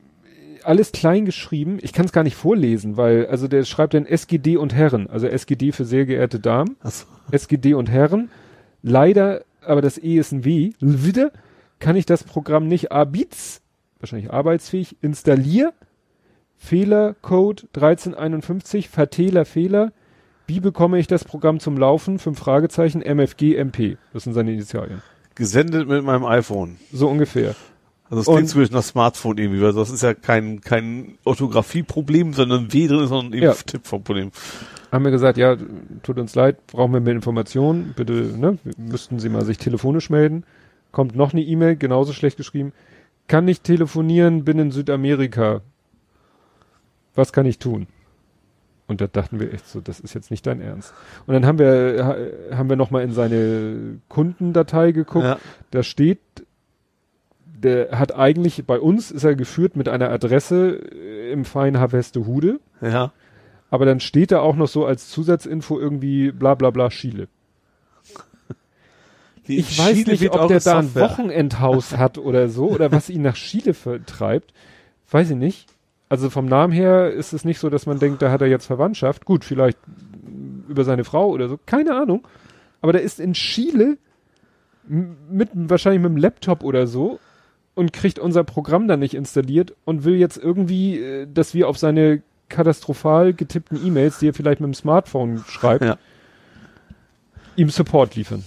alles 0.63 0.91
klein 0.91 1.25
geschrieben. 1.25 1.79
Ich 1.81 1.93
kann 1.93 2.05
es 2.05 2.11
gar 2.11 2.23
nicht 2.23 2.35
vorlesen, 2.35 2.97
weil 2.97 3.27
also 3.27 3.47
der 3.47 3.63
schreibt 3.65 3.93
dann 3.93 4.05
SGD 4.05 4.57
und 4.57 4.73
Herren, 4.73 5.09
also 5.09 5.27
SGD 5.27 5.71
für 5.71 5.85
sehr 5.85 6.05
geehrte 6.05 6.39
Damen. 6.39 6.77
Achso. 6.81 7.05
SGD 7.31 7.73
und 7.73 7.89
Herren. 7.89 8.29
Leider, 8.83 9.43
aber 9.65 9.81
das 9.81 9.97
E 9.97 10.17
ist 10.17 10.31
ein 10.31 10.45
W. 10.45 10.73
Wieder 10.79 11.31
kann 11.79 11.95
ich 11.95 12.05
das 12.05 12.23
Programm 12.23 12.67
nicht 12.67 12.91
Abits, 12.91 13.61
wahrscheinlich 13.99 14.31
arbeitsfähig, 14.31 14.97
installier. 15.01 15.73
Fehler, 16.57 17.15
Code 17.21 17.63
1351, 17.73 18.87
Verteiler, 18.87 19.43
Fehler. 19.43 19.91
Wie 20.47 20.61
bekomme 20.61 20.97
ich 20.97 21.07
das 21.07 21.25
Programm 21.25 21.59
zum 21.59 21.77
Laufen? 21.77 22.19
Fünf 22.19 22.39
Fragezeichen, 22.39 23.01
MFG, 23.01 23.55
MP. 23.55 23.97
Das 24.13 24.23
sind 24.23 24.33
seine 24.33 24.53
Initialien. 24.53 25.01
Gesendet 25.35 25.89
mit 25.89 26.03
meinem 26.05 26.23
iPhone. 26.25 26.77
So 26.91 27.09
ungefähr. 27.09 27.55
Also 28.09 28.21
es 28.21 28.27
klingt 28.27 28.49
zumindest 28.49 28.73
nach 28.73 28.83
Smartphone 28.83 29.37
irgendwie, 29.39 29.61
weil 29.61 29.73
das 29.73 29.89
ist 29.89 30.03
ja 30.03 30.13
kein, 30.13 30.61
kein 30.61 31.17
Orthographieproblem, 31.23 32.33
sondern 32.33 32.71
W 32.71 32.87
drin 32.87 32.99
ist, 32.99 33.09
sondern 33.09 33.33
eben 33.33 33.43
Ja. 33.43 33.53
Tippvorproblem. 33.53 34.31
Haben 34.93 35.03
wir 35.03 35.11
gesagt, 35.11 35.37
ja, 35.37 35.57
tut 36.03 36.19
uns 36.19 36.35
leid, 36.35 36.65
brauchen 36.67 36.93
wir 36.93 36.99
mehr 37.01 37.13
Informationen, 37.15 37.93
bitte, 37.95 38.13
ne, 38.13 38.57
müssten 38.77 39.19
Sie 39.19 39.27
mal 39.29 39.43
sich 39.43 39.57
telefonisch 39.57 40.09
melden. 40.09 40.45
Kommt 40.91 41.15
noch 41.15 41.33
eine 41.33 41.41
E-Mail, 41.41 41.75
genauso 41.75 42.13
schlecht 42.13 42.37
geschrieben. 42.37 42.71
Kann 43.27 43.45
nicht 43.45 43.63
telefonieren, 43.63 44.45
bin 44.45 44.59
in 44.59 44.71
Südamerika. 44.71 45.61
Was 47.15 47.33
kann 47.33 47.45
ich 47.45 47.57
tun? 47.59 47.87
Und 48.85 49.01
da 49.01 49.07
dachten 49.07 49.39
wir 49.39 49.53
echt 49.53 49.67
so, 49.67 49.81
das 49.81 49.99
ist 49.99 50.13
jetzt 50.13 50.29
nicht 50.29 50.45
dein 50.45 50.61
Ernst. 50.61 50.93
Und 51.25 51.33
dann 51.33 51.45
haben 51.45 51.57
wir, 51.57 52.05
ha- 52.05 52.55
haben 52.57 52.69
wir 52.69 52.75
nochmal 52.75 53.03
in 53.03 53.11
seine 53.13 53.99
Kundendatei 54.09 54.91
geguckt. 54.91 55.25
Ja. 55.25 55.39
Da 55.71 55.83
steht, 55.83 56.19
der 57.45 57.97
hat 57.97 58.13
eigentlich, 58.13 58.65
bei 58.65 58.79
uns 58.79 59.09
ist 59.09 59.23
er 59.23 59.35
geführt 59.35 59.75
mit 59.75 59.87
einer 59.89 60.09
Adresse 60.09 60.79
äh, 60.93 61.31
im 61.31 61.45
Feinhaar 61.45 61.91
Westerhude. 61.93 62.59
Ja. 62.81 63.13
Aber 63.73 63.87
dann 63.87 63.99
steht 63.99 64.31
da 64.31 64.39
auch 64.39 64.55
noch 64.55 64.67
so 64.67 64.85
als 64.85 65.09
Zusatzinfo 65.09 65.79
irgendwie 65.79 66.31
bla 66.31 66.53
bla 66.53 66.69
bla 66.69 66.89
Chile. 66.89 67.27
Die 69.47 69.57
Ich 69.57 69.79
weiß 69.79 69.95
Chile 69.97 70.11
nicht, 70.11 70.21
wird 70.21 70.35
ob 70.35 70.47
der 70.47 70.59
da 70.59 70.77
ein. 70.77 70.93
Wochenendhaus 70.93 71.97
hat 71.97 72.19
oder 72.19 72.49
so 72.49 72.69
oder 72.69 72.91
was 72.91 73.09
ihn 73.09 73.23
nach 73.23 73.33
Chile 73.33 73.73
vertreibt. 73.73 74.53
Weiß 75.09 75.31
ich 75.31 75.37
nicht. 75.37 75.65
Also 76.07 76.29
vom 76.29 76.45
Namen 76.45 76.71
her 76.71 77.09
ist 77.09 77.33
es 77.33 77.45
nicht 77.45 77.57
so, 77.57 77.71
dass 77.71 77.87
man 77.87 77.97
denkt, 77.97 78.21
da 78.21 78.29
hat 78.29 78.41
er 78.41 78.47
jetzt 78.47 78.67
Verwandtschaft. 78.67 79.25
Gut, 79.25 79.43
vielleicht 79.43 79.79
über 80.67 80.83
seine 80.83 81.03
Frau 81.03 81.29
oder 81.29 81.49
so. 81.49 81.57
Keine 81.65 81.95
Ahnung. 81.95 82.27
Aber 82.79 82.93
der 82.93 83.01
ist 83.01 83.19
in 83.19 83.33
Chile 83.33 83.97
mit, 84.87 85.49
wahrscheinlich 85.51 86.03
mit 86.03 86.11
dem 86.11 86.17
Laptop 86.17 86.63
oder 86.63 86.85
so 86.85 87.19
und 87.73 87.91
kriegt 87.91 88.19
unser 88.19 88.43
Programm 88.43 88.87
dann 88.87 88.99
nicht 88.99 89.15
installiert 89.15 89.73
und 89.83 90.03
will 90.03 90.13
jetzt 90.17 90.37
irgendwie, 90.37 90.99
äh, 90.99 91.27
dass 91.33 91.55
wir 91.55 91.67
auf 91.67 91.79
seine 91.79 92.21
katastrophal 92.53 93.33
getippten 93.33 93.83
E-Mails, 93.85 94.19
die 94.19 94.29
er 94.29 94.33
vielleicht 94.33 94.61
mit 94.61 94.67
dem 94.67 94.73
Smartphone 94.73 95.43
schreibt, 95.47 95.83
Ja. 95.85 95.97
ihm 97.55 97.69
Support 97.69 98.15
liefern. 98.15 98.43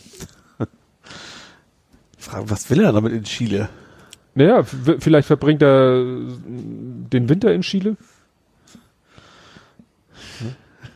Frage, 2.19 2.51
was 2.51 2.69
will 2.71 2.81
er 2.81 2.93
damit 2.93 3.13
in 3.13 3.23
Chile? 3.25 3.69
Naja, 4.35 4.63
vielleicht 4.65 5.27
verbringt 5.29 5.63
er 5.63 5.95
äh, 5.97 6.27
den 6.47 7.29
Winter 7.29 7.53
in 7.55 7.63
Chile. 7.63 7.97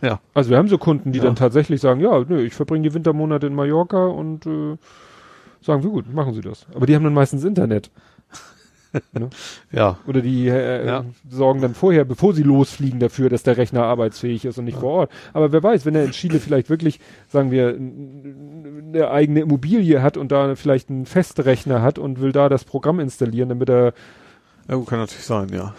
Ja. 0.03 0.21
Also 0.35 0.51
wir 0.51 0.57
haben 0.57 0.69
so 0.69 0.79
Kunden, 0.79 1.13
die 1.13 1.19
Ja. 1.19 1.25
dann 1.25 1.37
tatsächlich 1.37 1.81
sagen, 1.81 2.01
ja, 2.01 2.25
nö, 2.27 2.43
ich 2.43 2.55
verbringe 2.55 2.89
die 2.89 2.95
Wintermonate 2.95 3.47
in 3.47 3.55
Mallorca 3.55 4.07
und 4.07 4.47
äh, 4.47 4.77
sagen 5.61 5.83
wir 5.83 5.91
gut, 5.91 6.13
machen 6.13 6.33
Sie 6.35 6.41
das. 6.41 6.67
Aber 6.75 6.87
die 6.87 6.95
haben 6.95 7.05
dann 7.05 7.15
meistens 7.15 7.45
Internet. 7.45 7.91
Ja. 9.73 9.99
Oder 10.07 10.21
die 10.21 10.49
äh, 10.49 10.87
Ja. 10.87 11.05
sorgen 11.29 11.61
dann 11.61 11.75
vorher, 11.75 12.05
bevor 12.05 12.35
sie 12.35 12.43
losfliegen, 12.43 13.01
dafür, 13.01 13.29
dass 13.29 13.43
der 13.43 13.57
Rechner 13.57 13.85
arbeitsfähig 13.85 14.45
ist 14.45 14.59
und 14.59 14.65
nicht 14.65 14.79
vor 14.79 14.91
Ort. 14.93 15.11
Aber 15.33 15.53
wer 15.53 15.63
weiß, 15.63 15.87
wenn 15.87 15.95
er 15.95 16.05
in 16.05 16.11
Chile 16.13 16.41
vielleicht 16.41 16.71
wirklich, 16.71 17.01
sagen 17.29 17.51
wir, 17.51 17.69
eine 17.77 19.11
eigene 19.11 19.41
Immobilie 19.41 20.03
hat 20.03 20.17
und 20.17 20.33
da 20.33 20.55
vielleicht 20.57 20.91
einen 20.91 21.07
Festrechner 21.07 21.83
hat 21.83 21.99
und 21.99 22.21
will 22.21 22.33
da 22.33 22.49
das 22.49 22.65
Programm 22.65 23.01
installieren, 23.01 23.49
damit 23.49 23.69
er 23.71 23.93
Ja, 24.69 24.75
gut, 24.77 24.89
kann 24.89 24.99
natürlich 24.99 25.25
sein, 25.25 25.49
ja. 25.53 25.75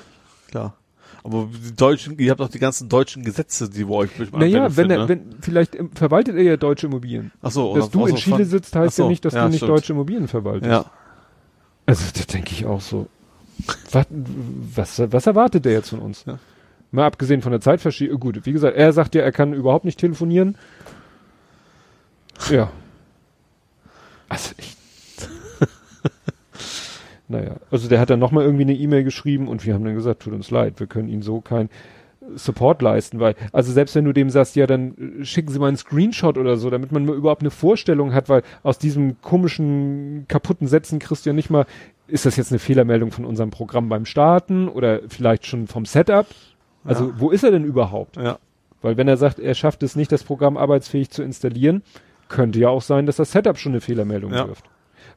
Klar. 0.50 0.76
Aber 1.24 1.48
die 1.54 1.76
deutschen, 1.76 2.18
ihr 2.18 2.32
habt 2.32 2.42
auch 2.42 2.50
die 2.50 2.58
ganzen 2.60 2.90
deutschen 2.90 3.24
Gesetze, 3.24 3.70
die 3.70 3.84
bei 3.84 3.94
euch 3.94 4.10
bestimmt 4.12 4.40
Naja, 4.42 4.76
wenn 4.76 4.90
er, 4.90 4.98
ne? 5.00 5.10
wenn, 5.10 5.36
vielleicht 5.40 5.76
ähm, 5.76 5.92
verwaltet 5.94 6.36
er 6.36 6.42
ja 6.44 6.58
deutsche 6.58 6.88
Immobilien. 6.88 7.32
Ach 7.44 7.52
so, 7.52 7.76
dass 7.76 7.86
oder 7.86 7.92
du 7.92 8.06
in 8.08 8.16
Chile 8.16 8.46
sitzt, 8.46 8.76
heißt 8.76 8.96
so, 8.96 9.04
ja 9.04 9.10
nicht, 9.10 9.24
dass 9.24 9.34
ja, 9.36 9.44
du 9.44 9.50
nicht 9.50 9.58
stimmt. 9.58 9.70
deutsche 9.72 9.94
Immobilien 9.94 10.28
verwaltest. 10.28 10.72
Ja. 10.72 10.86
Also, 11.86 12.04
da 12.14 12.24
denke 12.32 12.52
ich 12.52 12.66
auch 12.66 12.82
so. 12.82 13.08
Was, 13.92 14.08
was, 14.10 15.12
was 15.12 15.28
erwartet 15.28 15.66
der 15.66 15.74
jetzt 15.74 15.90
von 15.90 16.00
uns? 16.00 16.26
Ja. 16.26 16.40
Mal 16.92 17.06
abgesehen 17.06 17.42
von 17.42 17.52
der 17.52 17.62
Zeitverschiebung. 17.62 18.20
Gut, 18.20 18.46
wie 18.46 18.52
gesagt, 18.52 18.76
er 18.76 18.92
sagt 18.92 19.16
ja, 19.16 19.22
er 19.22 19.32
kann 19.32 19.54
überhaupt 19.54 19.86
nicht 19.86 20.00
telefonieren. 20.00 20.58
Ja. 22.50 22.72
Also 24.28 24.54
ich. 24.58 24.76
naja, 27.28 27.58
also 27.70 27.88
der 27.88 28.00
hat 28.00 28.10
dann 28.10 28.20
nochmal 28.20 28.44
irgendwie 28.44 28.64
eine 28.64 28.74
E-Mail 28.74 29.04
geschrieben 29.04 29.48
und 29.48 29.66
wir 29.66 29.74
haben 29.74 29.86
dann 29.86 29.96
gesagt, 29.96 30.24
tut 30.24 30.34
uns 30.34 30.52
leid, 30.52 30.80
wir 30.80 30.88
können 30.88 31.08
Ihnen 31.08 31.22
so 31.22 31.40
kein 31.40 31.70
Support 32.36 32.82
leisten, 32.82 33.20
weil, 33.20 33.36
also 33.52 33.72
selbst 33.72 33.96
wenn 33.96 34.06
du 34.06 34.14
dem 34.14 34.30
sagst, 34.30 34.56
ja, 34.56 34.68
dann 34.68 35.20
äh, 35.22 35.26
schicken 35.26 35.52
Sie 35.52 35.60
mal 35.60 35.68
einen 35.68 35.78
Screenshot 35.78 36.38
oder 36.38 36.58
so, 36.58 36.70
damit 36.70 36.92
man 36.92 37.06
mal 37.06 37.16
überhaupt 37.16 37.42
eine 37.42 37.52
Vorstellung 37.52 38.14
hat, 38.14 38.30
weil 38.30 38.44
aus 38.64 38.78
diesem 38.78 39.22
komischen, 39.22 40.26
kaputten 40.28 40.68
Sätzen 40.68 41.00
kriegst 41.00 41.26
du 41.26 41.30
ja 41.30 41.34
nicht 41.34 41.50
mal, 41.50 41.66
ist 42.08 42.26
das 42.26 42.36
jetzt 42.36 42.52
eine 42.52 42.60
Fehlermeldung 42.60 43.12
von 43.12 43.26
unserem 43.26 43.50
Programm 43.52 43.90
beim 43.90 44.06
Starten 44.06 44.68
oder 44.68 45.02
vielleicht 45.08 45.46
schon 45.46 45.68
vom 45.68 45.86
Setup? 45.86 46.26
Also, 46.84 47.06
Ja. 47.06 47.14
wo 47.18 47.30
ist 47.32 47.44
er 47.44 47.52
denn 47.52 47.64
überhaupt? 47.64 48.18
Ja. 48.18 48.40
Weil 48.82 48.98
wenn 48.98 49.08
er 49.08 49.18
sagt, 49.18 49.40
er 49.40 49.54
schafft 49.54 49.84
es 49.84 49.96
nicht, 49.96 50.12
das 50.12 50.24
Programm 50.24 50.58
arbeitsfähig 50.58 51.10
zu 51.12 51.22
installieren, 51.24 51.84
könnte 52.30 52.60
ja 52.60 52.70
auch 52.70 52.82
sein, 52.82 53.06
dass 53.06 53.18
das 53.18 53.32
Setup 53.32 53.58
schon 53.58 53.74
eine 53.74 53.82
Fehlermeldung 53.82 54.34
Ja. 54.34 54.48
wirft. 54.48 54.66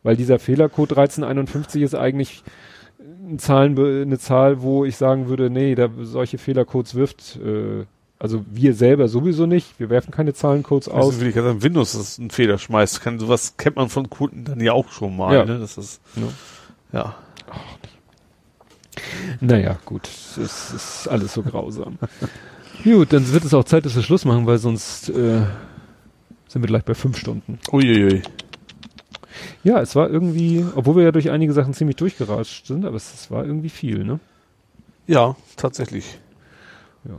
Weil 0.03 0.17
dieser 0.17 0.39
Fehlercode 0.39 0.91
1351 0.93 1.83
ist 1.83 1.95
eigentlich 1.95 2.43
ein 3.05 3.39
Zahlen, 3.39 3.79
eine 3.79 4.19
Zahl, 4.19 4.63
wo 4.63 4.85
ich 4.85 4.97
sagen 4.97 5.29
würde, 5.29 5.51
nee, 5.51 5.75
da 5.75 5.89
solche 6.03 6.39
Fehlercodes 6.39 6.95
wirft, 6.95 7.39
äh, 7.45 7.85
also 8.19 8.45
wir 8.51 8.75
selber 8.75 9.09
sowieso 9.09 9.45
nicht, 9.47 9.79
wir 9.79 9.91
werfen 9.91 10.11
keine 10.11 10.33
Zahlencodes 10.33 10.89
aus. 10.89 11.07
Also 11.07 11.21
will 11.21 11.29
ich 11.29 11.35
sagen, 11.35 11.63
Windows 11.63 11.93
das 11.93 12.19
einen 12.19 12.31
Fehler 12.31 12.59
schmeißt, 12.59 13.03
kann 13.03 13.19
sowas 13.19 13.57
kennt 13.57 13.77
man 13.77 13.89
von 13.89 14.09
Kunden 14.09 14.45
dann 14.45 14.61
ja 14.61 14.73
auch 14.73 14.89
schon 14.91 15.17
mal, 15.17 15.35
Ja. 15.35 15.45
ne? 15.45 15.59
Das 15.59 15.77
ist 15.77 16.01
Ja. 16.17 17.01
ja. 17.01 17.15
Naja, 19.41 19.77
gut, 19.85 20.07
es 20.07 20.37
ist 20.73 21.09
alles 21.09 21.35
so 21.35 21.43
grausam. 21.43 21.99
gut, 22.85 23.13
dann 23.13 23.31
wird 23.33 23.45
es 23.45 23.53
auch 23.53 23.65
Zeit, 23.65 23.85
dass 23.85 23.97
wir 23.97 24.03
Schluss 24.03 24.25
machen, 24.25 24.47
weil 24.47 24.59
sonst 24.59 25.09
äh, 25.11 25.43
sind 26.49 26.63
wir 26.63 26.67
gleich 26.69 26.85
bei 26.85 26.95
fünf 26.95 27.19
Stunden. 27.19 27.59
Uiuiui. 27.73 28.23
Ja, 29.63 29.81
es 29.81 29.97
war 29.97 30.11
irgendwie, 30.11 30.65
obwohl 30.75 30.97
wir 30.97 31.03
ja 31.05 31.13
durch 31.13 31.31
einige 31.31 31.53
Sachen 31.53 31.75
ziemlich 31.75 31.97
durchgeratscht 31.97 32.67
sind, 32.67 32.85
aber 32.85 32.97
es, 32.97 33.13
es 33.15 33.31
war 33.31 33.45
irgendwie 33.45 33.69
viel, 33.71 34.05
ne? 34.05 34.21
Ja, 35.07 35.37
tatsächlich. 35.57 36.19
Ja. 37.05 37.15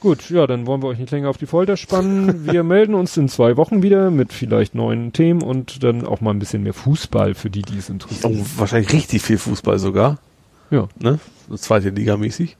Gut, 0.00 0.30
ja, 0.30 0.46
dann 0.48 0.66
wollen 0.66 0.82
wir 0.82 0.88
euch 0.88 0.98
nicht 0.98 1.12
länger 1.12 1.28
auf 1.30 1.36
die 1.36 1.46
Folter 1.46 1.76
spannen. 1.76 2.44
Wir 2.50 2.62
melden 2.64 2.94
uns 2.94 3.16
in 3.16 3.28
zwei 3.28 3.56
Wochen 3.56 3.82
wieder 3.82 4.10
mit 4.10 4.32
vielleicht 4.32 4.74
neuen 4.74 5.12
Themen 5.12 5.42
und 5.42 5.82
dann 5.84 6.04
auch 6.06 6.20
mal 6.20 6.30
ein 6.30 6.38
bisschen 6.40 6.62
mehr 6.64 6.74
Fußball 6.74 7.34
für 7.34 7.50
die, 7.50 7.62
die 7.62 7.78
es 7.78 7.88
Oh, 7.88 7.92
interessiert. 7.92 8.58
wahrscheinlich 8.58 8.92
richtig 8.92 9.22
viel 9.22 9.38
Fußball 9.38 9.78
sogar, 9.78 10.18
Ja, 10.70 10.88
ne? 10.98 11.20
Zweite 11.56 11.90
Liga 11.90 12.16
mäßig. 12.16 12.56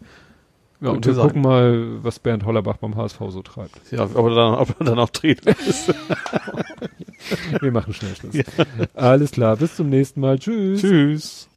Ja 0.82 0.90
und 0.90 1.06
wir 1.06 1.14
sein. 1.14 1.26
gucken 1.26 1.42
mal, 1.42 2.02
was 2.02 2.18
Bernd 2.18 2.44
Hollerbach 2.44 2.76
beim 2.76 2.96
HSV 2.96 3.18
so 3.28 3.42
treibt. 3.42 3.80
Ja, 3.90 4.02
aber 4.02 4.34
dann, 4.34 4.54
ob 4.54 4.74
er 4.80 4.86
dann 4.86 4.98
auch 4.98 5.10
ist. 5.66 5.94
Wir 7.60 7.72
machen 7.72 7.94
schnell 7.94 8.14
Schluss. 8.16 8.34
Alles 8.94 9.30
klar, 9.30 9.56
bis 9.56 9.76
zum 9.76 9.88
nächsten 9.88 10.20
Mal. 10.20 10.38
Tschüss. 10.38 10.80
Tschüss. 10.80 11.48